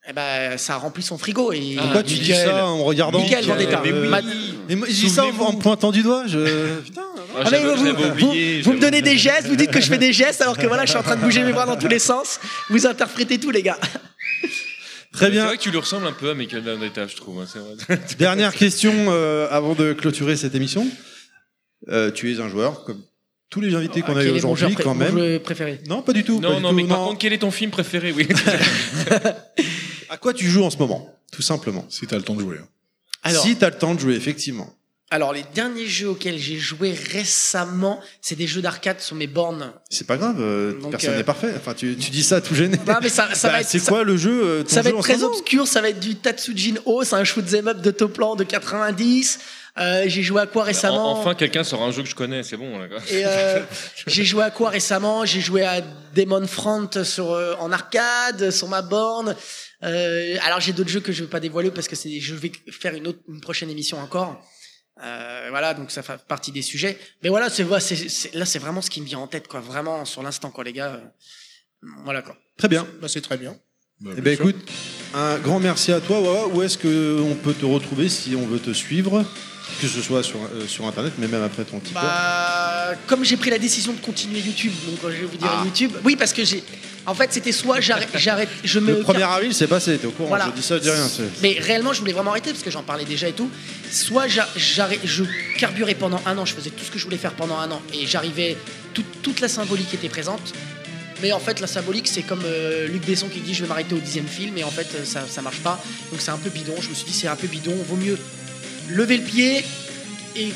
eh 0.08 0.12
ben 0.12 0.58
ça 0.58 0.74
a 0.74 0.76
rempli 0.78 1.02
son 1.02 1.16
frigo. 1.16 1.52
Et 1.52 1.76
Pourquoi 1.78 2.02
tu 2.02 2.14
dis 2.14 2.34
ça 2.34 2.66
en 2.66 2.82
regardant 2.84 3.20
Michael 3.20 3.44
Vendetta. 3.44 3.80
Mais 3.84 3.92
oui. 3.92 4.08
Ma- 4.08 4.20
Mais 4.68 4.74
moi, 4.74 4.88
je 4.88 4.92
dis 4.94 5.10
ça 5.10 5.24
en, 5.26 5.52
pointant 5.54 5.92
du 5.92 6.02
doigt. 6.02 6.24
Je... 6.26 6.80
Putain. 6.84 7.02
Ah, 7.42 7.48
mais 7.50 7.60
vous, 7.60 7.76
vous- 7.76 7.94
vous- 7.94 8.62
vous 8.64 8.72
me 8.72 8.80
donnez 8.80 9.02
des 9.02 9.16
gestes, 9.16 9.46
vous 9.46 9.56
dites 9.56 9.70
que 9.70 9.80
je 9.80 9.86
fais 9.88 9.98
des 9.98 10.12
gestes 10.12 10.42
alors 10.42 10.58
que 10.58 10.66
voilà, 10.66 10.84
je 10.84 10.90
suis 10.90 10.98
en 10.98 11.02
train 11.02 11.16
de 11.16 11.20
bouger 11.22 11.42
mes 11.44 11.52
bras 11.52 11.64
dans 11.66 11.76
tous 11.76 11.86
les 11.88 11.98
sens. 12.00 12.40
Vous 12.68 12.86
interprétez 12.86 13.38
tout, 13.38 13.50
les 13.50 13.62
gars. 13.62 13.78
Très 15.12 15.26
C'est 15.26 15.32
bien. 15.32 15.46
vrai 15.46 15.56
que 15.56 15.62
tu 15.62 15.70
lui 15.70 15.78
ressembles 15.78 16.06
un 16.06 16.12
peu 16.12 16.30
à 16.30 16.34
Michael 16.34 16.62
Vendetta, 16.62 17.06
je 17.06 17.16
trouve. 17.16 17.40
hein, 17.40 17.46
c'est 17.52 17.58
vrai. 17.58 18.00
Dernière 18.18 18.54
question 18.54 18.92
euh, 19.08 19.48
avant 19.50 19.74
de 19.74 19.92
clôturer 19.92 20.36
cette 20.36 20.54
émission. 20.54 20.86
Euh, 21.88 22.10
tu 22.12 22.32
es 22.32 22.40
un 22.40 22.48
joueur 22.48 22.84
comme 22.84 23.02
tous 23.48 23.60
les 23.60 23.74
invités 23.74 24.02
qu'on 24.02 24.14
a 24.16 24.22
eu 24.24 24.30
aujourd'hui 24.30 24.74
quand 24.76 24.94
mon 24.94 25.00
même. 25.06 25.18
jeu 25.18 25.40
préféré? 25.40 25.80
Non, 25.88 26.02
pas 26.02 26.12
du 26.12 26.22
tout. 26.22 26.40
pas 26.40 26.48
Non, 26.50 26.56
du 26.58 26.62
non, 26.62 26.68
tout, 26.70 26.74
mais 26.76 26.84
par 26.86 26.98
contre, 26.98 27.18
quel 27.18 27.32
est 27.32 27.38
ton 27.38 27.50
film 27.50 27.70
préféré? 27.70 28.12
Oui. 28.12 28.28
À 30.08 30.16
quoi 30.16 30.34
tu 30.34 30.46
joues 30.48 30.64
en 30.64 30.70
ce 30.70 30.76
moment 30.78 31.08
Tout 31.32 31.42
simplement? 31.42 31.86
Si 31.88 32.04
t'as 32.06 32.16
le 32.16 32.22
temps 32.22 32.34
de 32.34 32.40
jouer. 32.40 32.56
hein. 32.60 32.66
Alors- 33.22 33.42
si 33.44 33.54
t'as 33.56 33.70
le 33.70 33.78
temps 33.78 33.94
de 33.94 34.00
jouer, 34.00 34.14
effectivement. 34.14 34.74
Alors, 35.12 35.32
les 35.32 35.44
derniers 35.54 35.86
jeux 35.86 36.08
auxquels 36.10 36.38
j'ai 36.38 36.56
joué 36.56 36.92
récemment, 36.92 38.00
c'est 38.20 38.36
des 38.36 38.46
jeux 38.46 38.62
d'arcade 38.62 39.00
sur 39.00 39.16
mes 39.16 39.26
bornes. 39.26 39.72
C'est 39.90 40.06
pas 40.06 40.16
grave, 40.16 40.36
euh, 40.40 40.78
Donc, 40.80 40.92
personne 40.92 41.14
euh, 41.14 41.16
n'est 41.16 41.24
parfait. 41.24 41.52
Enfin, 41.56 41.74
tu, 41.74 41.96
tu 41.96 42.10
dis 42.10 42.22
ça 42.22 42.40
tout 42.40 42.54
gêné. 42.54 42.76
Non, 42.86 42.94
mais 43.02 43.08
ça, 43.08 43.28
ça 43.34 43.48
Bah, 43.48 43.54
va 43.54 43.60
être. 43.62 43.68
c'est 43.68 43.80
ça- 43.80 43.90
quoi 43.90 44.04
le 44.04 44.16
jeu 44.16 44.40
euh, 44.44 44.62
ton 44.62 44.68
Ça 44.68 44.82
va 44.82 44.90
jeu 44.90 44.96
être 44.96 45.02
très 45.02 45.22
obscur, 45.24 45.66
ça 45.66 45.80
va 45.80 45.88
être 45.88 45.98
du 45.98 46.14
Tatsujin 46.14 46.74
O, 46.84 47.02
c'est 47.02 47.16
un 47.16 47.24
shoot 47.24 47.44
'em 47.54 47.66
up 47.68 47.80
de 47.80 47.90
Toplan 47.90 48.36
de 48.36 48.44
90. 48.44 49.40
Euh, 49.78 50.04
j'ai 50.06 50.22
joué 50.22 50.42
à 50.42 50.46
quoi 50.46 50.62
récemment 50.64 51.14
En- 51.16 51.18
Enfin, 51.20 51.34
quelqu'un 51.34 51.64
sort 51.64 51.82
un 51.82 51.90
jeu 51.90 52.02
que 52.04 52.08
je 52.08 52.14
connais, 52.14 52.42
c'est 52.44 52.56
bon. 52.56 52.78
Là, 52.78 52.86
quoi. 52.88 52.98
Et 53.10 53.22
euh, 53.26 53.60
j'ai 54.06 54.24
joué 54.24 54.44
à 54.44 54.50
quoi 54.50 54.70
récemment? 54.70 55.24
J'ai 55.24 55.40
joué 55.40 55.64
à 55.64 55.80
Demon 56.14 56.46
Front 56.46 56.88
sur, 57.02 57.32
euh, 57.32 57.54
en 57.58 57.72
arcade, 57.72 58.50
sur 58.52 58.68
ma 58.68 58.82
borne. 58.82 59.34
Euh, 59.82 60.36
alors 60.44 60.60
j'ai 60.60 60.72
d'autres 60.72 60.90
jeux 60.90 61.00
que 61.00 61.10
je 61.10 61.20
ne 61.20 61.24
veux 61.24 61.30
pas 61.30 61.40
dévoiler 61.40 61.70
parce 61.72 61.88
que 61.88 61.96
c'est, 61.96 62.20
je 62.20 62.34
vais 62.34 62.52
faire 62.70 62.94
une, 62.94 63.08
autre, 63.08 63.18
une 63.28 63.40
prochaine 63.40 63.70
émission 63.70 63.98
encore. 63.98 64.40
Euh, 65.02 65.46
voilà, 65.50 65.74
donc 65.74 65.90
ça 65.90 66.02
fait 66.02 66.18
partie 66.28 66.52
des 66.52 66.62
sujets. 66.62 66.98
Mais 67.22 67.28
voilà, 67.28 67.48
c'est, 67.50 67.62
voilà, 67.62 67.80
c'est, 67.80 67.96
c'est- 68.08 68.34
là 68.34 68.44
c'est 68.44 68.58
vraiment 68.58 68.82
ce 68.82 68.90
qui 68.90 69.00
me 69.00 69.06
vient 69.06 69.18
en 69.18 69.26
tête, 69.26 69.48
quoi. 69.48 69.60
Vraiment 69.60 70.04
sur 70.04 70.22
l'instant, 70.22 70.50
quoi, 70.50 70.64
les 70.64 70.72
gars. 70.72 70.92
Euh, 70.94 71.86
Voilà, 72.04 72.20
quoi. 72.22 72.36
Très 72.58 72.68
bien. 72.68 72.86
Bah, 73.00 73.08
c'est 73.08 73.22
très 73.22 73.38
bien. 73.38 73.56
Eh 74.16 74.20
ben 74.20 74.32
écoute, 74.34 74.56
un 75.14 75.38
grand 75.38 75.60
merci 75.60 75.92
à 75.92 76.00
toi. 76.00 76.20
Wawa. 76.20 76.48
Où 76.48 76.62
est-ce 76.62 76.76
qu'on 76.78 77.34
peut 77.36 77.52
te 77.54 77.64
retrouver 77.66 78.08
si 78.08 78.34
on 78.34 78.46
veut 78.46 78.58
te 78.58 78.72
suivre 78.72 79.24
Que 79.80 79.86
ce 79.88 80.00
soit 80.02 80.22
sur, 80.22 80.38
euh, 80.42 80.66
sur 80.66 80.86
internet, 80.86 81.12
mais 81.18 81.28
même 81.28 81.42
après 81.42 81.64
ton 81.64 81.80
TikTok. 81.80 82.02
Bah, 82.02 82.92
comme 83.06 83.24
j'ai 83.24 83.36
pris 83.36 83.50
la 83.50 83.58
décision 83.58 83.92
de 83.92 84.00
continuer 84.00 84.40
YouTube, 84.40 84.72
donc 84.86 84.98
je 85.12 85.16
vais 85.20 85.24
vous 85.26 85.36
dire 85.36 85.48
Ah. 85.50 85.62
YouTube. 85.64 85.92
Oui, 86.04 86.16
parce 86.16 86.32
que 86.32 86.44
j'ai. 86.44 86.62
En 87.06 87.14
fait, 87.14 87.32
c'était 87.32 87.52
soit 87.52 87.80
j'arrête, 87.80 88.08
j'arrête, 88.14 88.48
je 88.62 88.78
me. 88.78 88.92
Le 88.98 89.02
1er 89.02 89.22
avril, 89.22 89.54
c'est 89.54 89.66
passé, 89.66 89.96
t'es 89.98 90.06
au 90.06 90.10
courant. 90.10 90.28
Voilà. 90.28 90.46
Je 90.54 90.60
dis 90.60 90.66
ça, 90.66 90.76
je 90.76 90.82
dis 90.82 90.90
rien. 90.90 91.08
c'est- 91.08 91.22
Mais 91.42 91.56
réellement, 91.58 91.92
je 91.92 92.00
voulais 92.00 92.12
vraiment 92.12 92.30
arrêter 92.32 92.50
parce 92.52 92.62
que 92.62 92.70
j'en 92.70 92.82
parlais 92.82 93.04
déjà 93.04 93.28
et 93.28 93.32
tout. 93.32 93.50
Soit 93.90 94.28
j'a- 94.28 94.48
j'arrête, 94.56 95.00
je 95.04 95.24
carburais 95.58 95.94
pendant 95.94 96.20
un 96.26 96.36
an, 96.38 96.44
je 96.44 96.54
faisais 96.54 96.70
tout 96.70 96.84
ce 96.84 96.90
que 96.90 96.98
je 96.98 97.04
voulais 97.04 97.16
faire 97.16 97.32
pendant 97.32 97.58
un 97.58 97.70
an 97.70 97.80
et 97.94 98.06
j'arrivais, 98.06 98.56
tout- 98.94 99.04
toute 99.22 99.40
la 99.40 99.48
symbolique 99.48 99.92
était 99.94 100.08
présente. 100.08 100.52
Mais 101.22 101.32
en 101.32 101.40
fait, 101.40 101.60
la 101.60 101.66
symbolique, 101.66 102.08
c'est 102.08 102.22
comme 102.22 102.42
euh, 102.44 102.86
Luc 102.88 103.04
Besson 103.06 103.28
qui 103.28 103.40
dit 103.40 103.52
je 103.54 103.62
vais 103.62 103.68
m'arrêter 103.68 103.94
au 103.94 103.98
dixième 103.98 104.26
film 104.26 104.56
et 104.56 104.64
en 104.64 104.70
fait, 104.70 104.86
euh, 104.94 105.04
ça, 105.04 105.24
ça 105.28 105.42
marche 105.42 105.58
pas. 105.60 105.82
Donc 106.12 106.20
c'est 106.22 106.30
un 106.30 106.38
peu 106.38 106.48
bidon. 106.50 106.74
Je 106.80 106.88
me 106.88 106.94
suis 106.94 107.04
dit 107.04 107.12
c'est 107.12 107.28
un 107.28 107.36
peu 107.36 107.46
bidon. 107.46 107.74
Vaut 107.88 107.96
mieux 107.96 108.18
lever 108.88 109.16
le 109.18 109.22
pied 109.24 109.64
et 110.36 110.48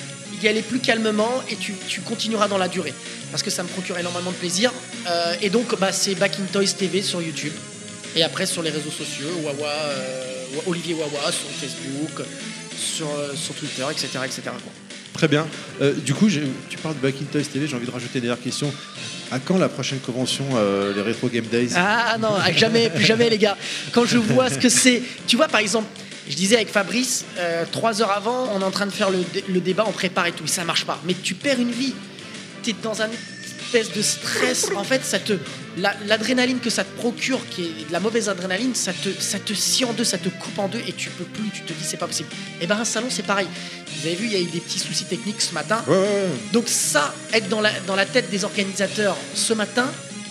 y 0.42 0.48
aller 0.48 0.62
plus 0.62 0.80
calmement 0.80 1.42
et 1.50 1.56
tu, 1.56 1.74
tu 1.88 2.00
continueras 2.00 2.48
dans 2.48 2.58
la 2.58 2.68
durée. 2.68 2.94
Parce 3.30 3.42
que 3.42 3.50
ça 3.50 3.62
me 3.62 3.68
procure 3.68 3.98
énormément 3.98 4.30
de 4.30 4.36
plaisir. 4.36 4.72
Euh, 5.06 5.34
et 5.42 5.50
donc, 5.50 5.78
bah, 5.78 5.92
c'est 5.92 6.14
Back 6.14 6.32
in 6.40 6.46
Toys 6.52 6.74
TV 6.76 7.02
sur 7.02 7.20
YouTube. 7.20 7.52
Et 8.16 8.22
après, 8.22 8.46
sur 8.46 8.62
les 8.62 8.70
réseaux 8.70 8.90
sociaux, 8.90 9.28
Wawa, 9.42 9.68
euh, 9.68 10.44
Olivier 10.66 10.94
Wawa, 10.94 11.32
sur 11.32 11.50
Facebook, 11.60 12.26
sur, 12.76 13.08
euh, 13.08 13.34
sur 13.34 13.54
Twitter, 13.54 13.84
etc. 13.90 14.08
etc. 14.24 14.42
Très 15.14 15.28
bien. 15.28 15.46
Euh, 15.80 15.92
du 15.92 16.12
coup, 16.12 16.28
tu 16.28 16.76
parles 16.78 16.96
de 16.96 17.00
Back 17.00 17.14
in 17.22 17.24
Toys 17.32 17.44
TV, 17.44 17.66
j'ai 17.68 17.76
envie 17.76 17.86
de 17.86 17.90
rajouter 17.90 18.18
une 18.18 18.24
dernière 18.24 18.42
question. 18.42 18.72
À 19.30 19.38
quand 19.38 19.58
la 19.58 19.68
prochaine 19.68 20.00
convention, 20.00 20.44
euh, 20.54 20.92
les 20.94 21.02
Retro 21.02 21.28
Game 21.28 21.46
Days? 21.46 21.70
Ah 21.76 22.16
non, 22.20 22.30
ah, 22.36 22.52
jamais, 22.52 22.90
plus 22.90 23.04
jamais 23.04 23.30
les 23.30 23.38
gars. 23.38 23.56
Quand 23.92 24.04
je 24.04 24.18
vois 24.18 24.50
ce 24.50 24.58
que 24.58 24.68
c'est, 24.68 25.02
tu 25.26 25.36
vois 25.36 25.48
par 25.48 25.60
exemple, 25.60 25.86
je 26.28 26.34
disais 26.36 26.56
avec 26.56 26.68
Fabrice, 26.70 27.24
euh, 27.38 27.64
trois 27.70 28.00
heures 28.02 28.12
avant, 28.12 28.48
on 28.54 28.60
est 28.60 28.64
en 28.64 28.70
train 28.70 28.86
de 28.86 28.92
faire 28.92 29.10
le, 29.10 29.18
dé- 29.32 29.44
le 29.48 29.60
débat, 29.60 29.84
on 29.86 29.92
prépare 29.92 30.26
et 30.26 30.32
tout, 30.32 30.46
ça 30.46 30.64
marche 30.64 30.84
pas. 30.84 31.00
Mais 31.04 31.14
tu 31.14 31.34
perds 31.34 31.60
une 31.60 31.70
vie, 31.72 31.94
tu 32.62 32.70
es 32.70 32.74
dans 32.82 33.02
un 33.02 33.08
espèce 33.10 33.92
de 33.92 34.02
stress. 34.02 34.68
En 34.76 34.84
fait, 34.84 35.04
ça 35.04 35.18
te, 35.18 35.34
la- 35.76 35.94
l'adrénaline 36.06 36.60
que 36.60 36.70
ça 36.70 36.84
te 36.84 36.96
procure, 36.98 37.40
qui 37.50 37.62
est 37.62 37.88
de 37.88 37.92
la 37.92 38.00
mauvaise 38.00 38.28
adrénaline, 38.28 38.74
ça 38.74 38.92
te, 38.92 39.08
ça 39.20 39.38
te 39.38 39.52
scie 39.52 39.84
en 39.84 39.92
deux, 39.92 40.04
ça 40.04 40.16
te 40.18 40.28
coupe 40.30 40.58
en 40.58 40.68
deux 40.68 40.80
et 40.86 40.92
tu 40.92 41.10
peux 41.10 41.24
plus. 41.24 41.50
Tu 41.52 41.62
te 41.62 41.72
dis 41.72 41.84
c'est 41.84 41.96
pas 41.98 42.06
possible. 42.06 42.28
Et 42.60 42.66
ben 42.66 42.78
un 42.78 42.84
salon 42.84 43.08
c'est 43.10 43.26
pareil. 43.26 43.48
Vous 44.00 44.06
avez 44.06 44.16
vu, 44.16 44.26
il 44.26 44.32
y 44.32 44.36
a 44.36 44.40
eu 44.40 44.46
des 44.46 44.60
petits 44.60 44.78
soucis 44.78 45.04
techniques 45.04 45.40
ce 45.42 45.52
matin. 45.52 45.82
Ouais, 45.86 45.94
ouais, 45.94 46.00
ouais. 46.02 46.28
Donc 46.52 46.68
ça, 46.68 47.14
être 47.32 47.48
dans 47.48 47.60
la, 47.60 47.70
dans 47.86 47.96
la 47.96 48.06
tête 48.06 48.30
des 48.30 48.44
organisateurs 48.44 49.16
ce 49.34 49.52
matin, 49.52 49.86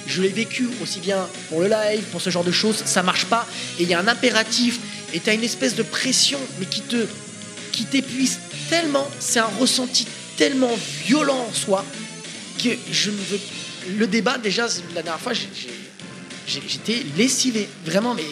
je 0.08 0.22
l'ai 0.22 0.30
vécu 0.30 0.68
aussi 0.82 1.00
bien 1.00 1.28
pour 1.50 1.62
le 1.62 1.68
live, 1.70 2.04
pour 2.12 2.20
ce 2.22 2.30
genre 2.30 2.44
de 2.44 2.52
choses, 2.52 2.82
ça 2.86 3.04
marche 3.04 3.26
pas. 3.26 3.48
Et 3.80 3.84
il 3.84 3.90
y 3.90 3.94
a 3.94 4.00
un 4.00 4.08
impératif, 4.08 4.80
et 5.14 5.20
tu 5.20 5.30
as 5.30 5.34
une 5.34 5.44
espèce 5.44 5.76
de 5.76 5.84
pression, 5.84 6.40
mais 6.60 6.66
qui 6.66 6.82
te 6.82 7.06
qui 7.72 7.86
t'épuise 7.86 8.40
tellement, 8.70 9.10
c'est 9.20 9.40
un 9.40 9.50
ressenti 9.60 10.08
tellement 10.38 10.72
violent 11.06 11.48
en 11.50 11.54
soi, 11.54 11.84
que 12.64 12.70
je 12.92 13.12
ne 13.12 13.18
veux... 13.18 13.40
Le 13.98 14.08
débat, 14.08 14.38
déjà, 14.38 14.68
la 14.96 15.02
dernière 15.02 15.20
fois, 15.20 15.34
j'étais 16.48 17.04
lessivé, 17.18 17.68
vraiment, 17.84 18.14
mais, 18.14 18.24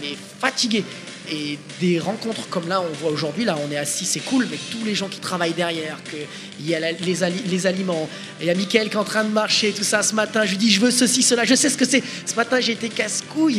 mais 0.00 0.14
fatigué. 0.40 0.84
Et 1.28 1.58
des 1.80 1.98
rencontres 1.98 2.48
comme 2.48 2.68
là, 2.68 2.80
on 2.80 2.92
voit 3.00 3.10
aujourd'hui, 3.10 3.44
là, 3.44 3.58
on 3.66 3.72
est 3.72 3.76
assis, 3.76 4.04
c'est 4.04 4.20
cool, 4.20 4.46
mais 4.48 4.58
tous 4.70 4.84
les 4.84 4.94
gens 4.94 5.08
qui 5.08 5.18
travaillent 5.18 5.54
derrière, 5.54 5.98
que 6.04 6.16
il 6.60 6.68
y 6.68 6.74
a 6.74 6.92
les, 6.92 7.22
ali- 7.24 7.42
les 7.46 7.66
aliments, 7.66 8.08
il 8.40 8.46
y 8.46 8.50
a 8.50 8.54
Mickaël 8.54 8.88
qui 8.88 8.94
est 8.94 8.98
en 8.98 9.04
train 9.04 9.24
de 9.24 9.30
marcher, 9.30 9.72
tout 9.72 9.82
ça, 9.82 10.04
ce 10.04 10.14
matin, 10.14 10.44
je 10.44 10.50
lui 10.50 10.56
dis, 10.56 10.70
je 10.70 10.80
veux 10.80 10.92
ceci, 10.92 11.22
cela, 11.22 11.44
je 11.44 11.56
sais 11.56 11.68
ce 11.68 11.76
que 11.76 11.84
c'est. 11.84 12.02
Ce 12.24 12.34
matin, 12.36 12.60
j'ai 12.60 12.72
été 12.72 12.88
casse-couille, 12.88 13.58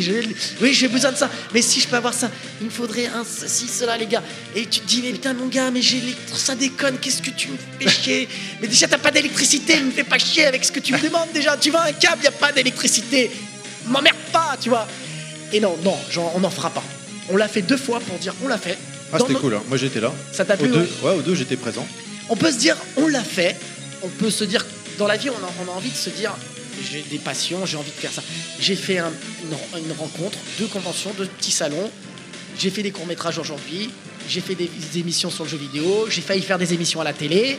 oui, 0.61 0.73
j'ai 0.73 0.87
besoin 0.87 1.11
de 1.11 1.17
ça, 1.17 1.29
mais 1.53 1.61
si 1.61 1.81
je 1.81 1.89
peux 1.89 1.97
avoir 1.97 2.13
ça, 2.13 2.31
il 2.61 2.67
me 2.67 2.71
faudrait 2.71 3.07
un 3.07 3.25
ceci, 3.25 3.67
cela, 3.67 3.97
les 3.97 4.07
gars. 4.07 4.23
Et 4.55 4.65
tu 4.65 4.79
te 4.79 4.87
dis, 4.87 5.01
mais 5.03 5.11
putain, 5.11 5.33
mon 5.33 5.47
gars, 5.47 5.69
mais 5.69 5.81
j'ai 5.81 6.01
ça 6.33 6.55
déconne, 6.55 6.97
qu'est-ce 6.99 7.21
que 7.21 7.31
tu 7.31 7.49
me 7.49 7.57
fais 7.79 7.89
chier? 7.89 8.29
Mais 8.61 8.67
déjà, 8.67 8.87
t'as 8.87 8.97
pas 8.97 9.11
d'électricité, 9.11 9.79
me 9.81 9.91
fais 9.91 10.05
pas 10.05 10.17
chier 10.19 10.45
avec 10.45 10.63
ce 10.63 10.71
que 10.71 10.79
tu 10.79 10.93
me 10.93 10.99
demandes 10.99 11.31
déjà, 11.33 11.57
tu 11.57 11.69
vois, 11.69 11.83
un 11.83 11.91
câble, 11.91 12.23
y 12.23 12.27
a 12.27 12.31
pas 12.31 12.53
d'électricité, 12.53 13.29
m'emmerde 13.87 14.15
pas, 14.31 14.55
tu 14.61 14.69
vois. 14.69 14.87
Et 15.51 15.59
non, 15.59 15.77
non, 15.83 15.97
on 16.35 16.39
n'en 16.39 16.49
fera 16.49 16.69
pas. 16.69 16.83
On 17.29 17.37
l'a 17.37 17.47
fait 17.47 17.61
deux 17.61 17.77
fois 17.77 17.99
pour 17.99 18.17
dire 18.19 18.33
on 18.43 18.47
l'a 18.47 18.57
fait. 18.57 18.77
Ah, 19.13 19.17
c'était 19.19 19.33
nos- 19.33 19.39
cool, 19.39 19.55
hein. 19.55 19.63
moi 19.67 19.77
j'étais 19.77 19.99
là. 19.99 20.13
Ça 20.31 20.45
t'a 20.45 20.55
Aux 20.55 20.57
plu, 20.57 20.67
deux, 20.69 20.89
ouais 21.03 21.11
aux 21.11 21.21
deux, 21.21 21.35
j'étais 21.35 21.55
présent. 21.57 21.87
On 22.29 22.35
peut 22.35 22.51
se 22.51 22.57
dire 22.57 22.75
on 22.97 23.07
l'a 23.07 23.23
fait. 23.23 23.55
On 24.03 24.07
peut 24.09 24.29
se 24.29 24.43
dire 24.43 24.65
dans 24.97 25.07
la 25.07 25.17
vie 25.17 25.29
on 25.29 25.33
a, 25.33 25.49
on 25.67 25.71
a 25.71 25.75
envie 25.75 25.89
de 25.89 25.95
se 25.95 26.09
dire 26.09 26.35
j'ai 26.91 27.01
des 27.09 27.17
passions, 27.17 27.65
j'ai 27.65 27.77
envie 27.77 27.89
de 27.91 27.95
faire 27.95 28.11
ça. 28.11 28.21
J'ai 28.59 28.75
fait 28.75 28.99
un- 28.99 29.11
une, 29.43 29.79
une 29.85 29.91
rencontre, 29.97 30.37
deux 30.59 30.67
conventions, 30.67 31.11
deux 31.17 31.25
petits 31.25 31.51
salons. 31.51 31.89
J'ai 32.59 32.69
fait 32.69 32.83
des 32.83 32.91
courts 32.91 33.07
métrages 33.07 33.37
aujourd'hui. 33.39 33.89
J'ai 34.29 34.41
fait 34.41 34.55
des, 34.55 34.67
des 34.91 34.99
émissions 34.99 35.29
sur 35.31 35.43
le 35.45 35.49
jeu 35.49 35.57
vidéo. 35.57 36.07
J'ai 36.09 36.21
failli 36.21 36.41
faire 36.41 36.57
des 36.59 36.73
émissions 36.73 37.01
à 37.01 37.03
la 37.03 37.13
télé. 37.13 37.57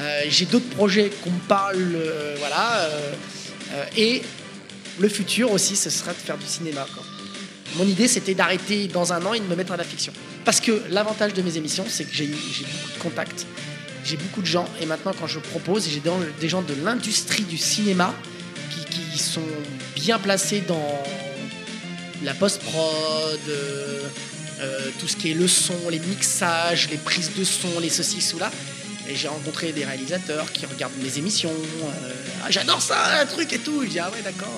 Euh, 0.00 0.22
j'ai 0.28 0.44
d'autres 0.46 0.68
projets 0.70 1.10
qu'on 1.22 1.30
me 1.30 1.38
parle, 1.48 1.92
euh, 1.94 2.36
voilà. 2.38 2.76
euh, 2.82 3.12
euh, 3.72 3.84
et 3.96 4.22
le 4.98 5.08
futur 5.08 5.50
aussi, 5.52 5.76
ce 5.76 5.90
sera 5.90 6.12
de 6.12 6.18
faire 6.18 6.36
du 6.38 6.46
cinéma. 6.46 6.86
quoi. 6.94 7.02
Mon 7.76 7.86
idée, 7.86 8.08
c'était 8.08 8.34
d'arrêter 8.34 8.88
dans 8.88 9.12
un 9.12 9.24
an 9.24 9.32
et 9.34 9.40
de 9.40 9.44
me 9.46 9.54
mettre 9.54 9.72
à 9.72 9.76
la 9.76 9.84
fiction. 9.84 10.12
Parce 10.44 10.60
que 10.60 10.82
l'avantage 10.90 11.34
de 11.34 11.42
mes 11.42 11.56
émissions, 11.56 11.84
c'est 11.88 12.04
que 12.04 12.14
j'ai 12.14 12.26
beaucoup 12.26 12.92
de 12.96 13.02
contacts, 13.02 13.46
j'ai 14.04 14.16
beaucoup 14.16 14.40
de 14.40 14.46
gens, 14.46 14.66
et 14.80 14.86
maintenant, 14.86 15.12
quand 15.18 15.26
je 15.26 15.38
propose, 15.38 15.88
j'ai 15.88 16.00
des- 16.40 16.48
gens 16.48 16.62
de 16.62 16.74
l'industrie 16.84 17.44
du 17.44 17.58
cinéma 17.58 18.14
qui, 18.70 18.84
qui 19.12 19.18
sont 19.18 19.42
bien 19.94 20.18
placés 20.18 20.62
dans 20.66 21.02
la 22.24 22.34
post-prod, 22.34 23.40
euh, 23.48 24.00
euh, 24.60 24.90
tout 24.98 25.08
ce 25.08 25.16
qui 25.16 25.30
est 25.30 25.34
le 25.34 25.48
son, 25.48 25.88
les 25.90 26.00
mixages, 26.00 26.88
les 26.90 26.98
prises 26.98 27.30
de 27.36 27.44
son, 27.44 27.78
les 27.80 27.88
ceci, 27.88 28.20
cela. 28.20 28.50
Et 29.08 29.16
j'ai 29.16 29.28
rencontré 29.28 29.72
des 29.72 29.84
réalisateurs 29.84 30.52
qui 30.52 30.66
regardent 30.66 30.96
mes 31.02 31.18
émissions. 31.18 31.50
euh, 31.50 32.12
Ah, 32.44 32.50
J'adore 32.50 32.80
ça, 32.82 33.20
un 33.20 33.26
truc 33.26 33.52
et 33.52 33.58
tout. 33.58 33.82
Je 33.84 33.88
dis, 33.88 33.98
ah 33.98 34.10
ouais, 34.10 34.22
d'accord. 34.22 34.48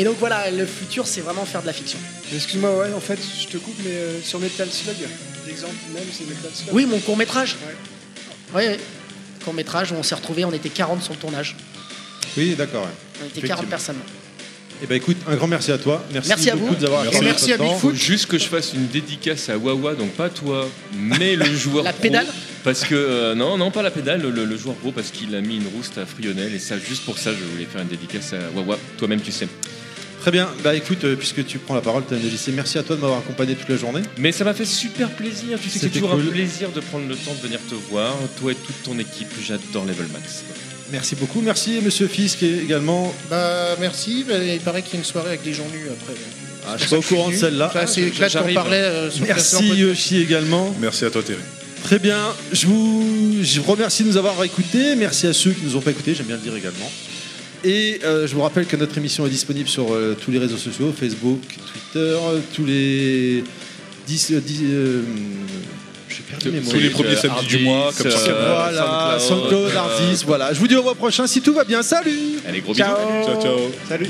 Et 0.00 0.04
donc 0.04 0.16
voilà, 0.20 0.48
le 0.52 0.64
futur, 0.64 1.08
c'est 1.08 1.20
vraiment 1.22 1.44
faire 1.44 1.60
de 1.60 1.66
la 1.66 1.72
fiction. 1.72 1.98
Excuse-moi, 2.32 2.70
ouais, 2.78 2.92
en 2.94 3.00
fait, 3.00 3.18
je 3.40 3.48
te 3.48 3.56
coupe, 3.58 3.74
mais 3.84 3.90
euh, 3.90 4.22
sur 4.22 4.38
Metal 4.38 4.68
Slug, 4.70 4.94
l'exemple 5.44 5.74
même, 5.92 6.04
c'est 6.16 6.24
Metal 6.28 6.50
Slug. 6.54 6.68
Oui, 6.72 6.86
mon 6.86 7.00
court 7.00 7.16
métrage. 7.16 7.56
Oui, 8.54 8.62
oui. 8.68 8.76
Court 9.44 9.54
métrage 9.54 9.90
où 9.90 9.96
on 9.96 10.04
s'est 10.04 10.14
retrouvés, 10.14 10.44
on 10.44 10.52
était 10.52 10.68
40 10.68 11.02
sur 11.02 11.14
le 11.14 11.18
tournage. 11.18 11.56
Oui, 12.36 12.54
d'accord. 12.56 12.84
ouais. 12.84 12.88
On 13.22 13.26
était 13.26 13.40
40 13.48 13.64
Effectivement. 13.64 13.68
personnes. 13.70 13.96
Eh 14.80 14.86
ben 14.86 14.94
écoute, 14.94 15.16
un 15.26 15.34
grand 15.34 15.48
merci 15.48 15.72
à 15.72 15.78
toi. 15.78 16.04
Merci, 16.12 16.28
Merci 16.28 16.50
à 16.50 16.54
beaucoup 16.54 16.68
vous. 16.68 16.74
de 16.76 16.80
nous 16.82 16.86
avoir 16.86 17.00
accordé 17.02 17.24
merci 17.26 17.50
votre 17.50 17.64
à 17.64 17.66
temps. 17.66 17.78
Faut 17.78 17.92
juste 17.92 18.26
que 18.26 18.38
je 18.38 18.44
fasse 18.46 18.74
une 18.74 18.86
dédicace 18.86 19.48
à 19.48 19.58
Wawa, 19.58 19.94
donc 19.96 20.10
pas 20.12 20.28
toi, 20.30 20.68
mais 20.96 21.34
le 21.34 21.52
joueur 21.56 21.82
La 21.82 21.92
pro. 21.92 22.02
pédale 22.02 22.26
Parce 22.62 22.84
que, 22.84 22.94
euh, 22.94 23.34
non, 23.34 23.56
non, 23.58 23.72
pas 23.72 23.82
la 23.82 23.90
pédale, 23.90 24.22
le, 24.22 24.44
le 24.44 24.56
joueur 24.56 24.76
pro, 24.76 24.92
parce 24.92 25.10
qu'il 25.10 25.34
a 25.34 25.40
mis 25.40 25.56
une 25.56 25.66
rouste 25.74 25.98
à 25.98 26.06
Frionel, 26.06 26.54
et 26.54 26.60
ça, 26.60 26.78
juste 26.78 27.04
pour 27.04 27.18
ça, 27.18 27.32
je 27.32 27.42
voulais 27.52 27.64
faire 27.64 27.82
une 27.82 27.88
dédicace 27.88 28.32
à 28.34 28.56
Wawa. 28.56 28.78
Toi-même, 28.98 29.20
tu 29.20 29.32
sais. 29.32 29.48
Très 30.20 30.30
bien. 30.32 30.48
Bah 30.64 30.74
écoute, 30.74 31.04
euh, 31.04 31.16
puisque 31.16 31.46
tu 31.46 31.58
prends 31.58 31.74
la 31.74 31.80
parole, 31.80 32.04
TMDJC, 32.04 32.48
merci 32.52 32.76
à 32.78 32.82
toi 32.82 32.96
de 32.96 33.00
m'avoir 33.00 33.20
accompagné 33.20 33.54
toute 33.54 33.68
la 33.68 33.76
journée. 33.76 34.02
Mais 34.18 34.32
ça 34.32 34.44
m'a 34.44 34.52
fait 34.54 34.64
super 34.64 35.10
plaisir. 35.10 35.58
Tu 35.62 35.68
sais 35.68 35.74
que 35.74 35.78
c'est 35.78 35.78
C'était 35.78 36.00
toujours 36.00 36.10
cool. 36.16 36.26
un 36.28 36.30
plaisir 36.32 36.70
de 36.70 36.80
prendre 36.80 37.06
le 37.08 37.14
temps 37.14 37.34
de 37.34 37.40
venir 37.46 37.60
te 37.68 37.74
voir. 37.90 38.14
Toi 38.40 38.52
et 38.52 38.54
toute 38.56 38.82
ton 38.82 38.98
équipe, 38.98 39.28
j'adore 39.46 39.84
Level 39.84 40.06
Max. 40.12 40.42
Merci 40.90 41.14
beaucoup. 41.16 41.40
Merci 41.40 41.78
Monsieur 41.82 42.08
Fisk 42.08 42.42
également. 42.42 43.14
Bah 43.30 43.76
merci, 43.80 44.24
bah, 44.26 44.34
il 44.42 44.60
paraît 44.60 44.82
qu'il 44.82 44.94
y 44.94 44.96
a 44.96 44.98
une 45.00 45.04
soirée 45.04 45.28
avec 45.28 45.42
des 45.44 45.52
gens 45.52 45.66
nus 45.72 45.86
après. 45.90 46.14
Ah, 46.66 46.74
je 46.76 46.82
suis 46.82 46.90
pas 46.90 46.98
au 46.98 47.02
courant 47.02 47.30
de 47.30 47.34
celle-là. 47.34 47.66
Enfin, 47.66 47.86
c'est 47.86 48.18
là 48.18 48.28
qu'on 48.28 48.54
parlait 48.54 48.76
euh, 48.76 49.10
sur 49.10 49.24
Merci. 49.24 49.68
Yoshi 49.68 50.20
également. 50.20 50.74
Merci 50.80 51.04
à 51.04 51.10
toi 51.10 51.22
Terry. 51.22 51.38
Très 51.84 51.98
bien. 51.98 52.18
Je 52.52 52.66
vous, 52.66 53.36
je 53.42 53.60
vous 53.60 53.70
remercie 53.70 54.02
de 54.02 54.08
nous 54.08 54.16
avoir 54.16 54.42
écoutés. 54.44 54.96
Merci 54.96 55.26
à 55.26 55.32
ceux 55.32 55.52
qui 55.52 55.64
nous 55.64 55.76
ont 55.76 55.80
pas 55.80 55.92
écoutés, 55.92 56.14
j'aime 56.14 56.26
bien 56.26 56.36
le 56.36 56.42
dire 56.42 56.56
également. 56.56 56.90
Et 57.64 58.00
euh, 58.04 58.26
je 58.26 58.34
vous 58.34 58.42
rappelle 58.42 58.66
que 58.66 58.76
notre 58.76 58.96
émission 58.98 59.26
est 59.26 59.30
disponible 59.30 59.68
sur 59.68 59.92
euh, 59.92 60.16
tous 60.20 60.30
les 60.30 60.38
réseaux 60.38 60.56
sociaux, 60.56 60.92
Facebook, 60.98 61.40
Twitter, 61.42 62.16
euh, 62.16 62.40
tous 62.54 62.64
les 62.64 63.42
10... 64.06 64.32
10, 64.32 64.62
euh, 64.62 65.02
j'ai 66.08 66.22
perdu 66.22 66.50
mes 66.50 66.60
mots. 66.60 66.70
Tous 66.70 66.78
les 66.78 66.90
premiers 66.90 67.16
samedis 67.16 67.46
du 67.46 67.58
mois, 67.58 67.90
comme 67.96 68.10
ça. 68.10 68.18
Voilà, 68.18 69.18
SoundCloud, 69.18 69.72
Ardis, 69.74 70.22
voilà. 70.26 70.52
Je 70.52 70.58
vous 70.58 70.68
dis 70.68 70.76
au 70.76 70.82
mois 70.82 70.94
prochain 70.94 71.26
si 71.26 71.40
tout 71.40 71.52
va 71.52 71.64
bien. 71.64 71.82
Salut 71.82 72.38
Allez, 72.46 72.60
gros 72.60 72.74
Ciao. 72.74 72.96
bisous. 72.96 73.32
Ciao, 73.32 73.42
ciao. 73.42 73.58
Salut 73.88 74.08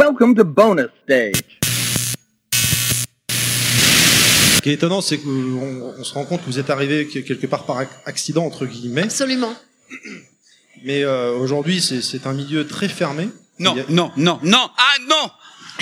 Welcome 0.00 0.34
to 0.36 0.44
bonus 0.44 0.86
stage. 1.04 1.42
Ce 4.56 4.60
qui 4.62 4.70
est 4.70 4.74
étonnant, 4.74 5.00
c'est 5.02 5.18
qu'on 5.18 5.92
on 5.98 6.04
se 6.04 6.14
rend 6.14 6.24
compte 6.24 6.40
que 6.40 6.46
vous 6.46 6.58
êtes 6.58 6.70
arrivé 6.70 7.06
que- 7.06 7.18
quelque 7.18 7.46
part 7.46 7.64
par 7.66 7.82
ac- 7.82 7.88
accident, 8.06 8.46
entre 8.46 8.64
guillemets. 8.64 9.02
Absolument. 9.02 9.54
Mais 10.84 11.02
euh, 11.04 11.32
aujourd'hui, 11.36 11.82
c'est 11.82 12.00
c'est 12.00 12.26
un 12.26 12.32
milieu 12.32 12.66
très 12.66 12.88
fermé. 12.88 13.28
Non, 13.58 13.72
Il 13.74 13.78
y 13.78 13.80
a- 13.80 13.84
non, 13.90 14.10
non, 14.16 14.38
non, 14.42 14.70
ah 14.78 14.96
non 15.08 15.30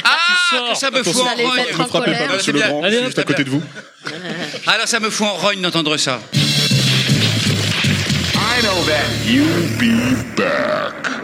Ah, 0.04 0.16
que 0.72 0.78
ça 0.78 0.90
me 0.90 1.02
fout 1.04 1.14
en 1.22 1.26
Attention, 1.26 1.48
rogne 1.48 1.60
ne 1.78 1.84
frappez 1.84 2.12
pas, 2.12 2.18
Ah, 2.28 2.32
monsieur 2.34 2.52
c'est 2.52 2.52
bien. 2.58 2.66
Legrand, 2.66 2.90
suis 2.90 3.04
juste 3.04 3.18
à 3.20 3.24
côté 3.24 3.44
de 3.44 3.50
vous. 3.50 3.62
Alors 4.66 4.88
ça 4.88 4.98
me 5.00 5.10
fout 5.10 5.26
en 5.28 5.34
rogne 5.34 5.60
d'entendre 5.60 5.96
ça. 5.96 6.20
I 8.34 8.62
know 8.62 8.84
that. 8.86 9.06
You 9.30 9.44
be 9.78 9.94
back. 10.36 11.17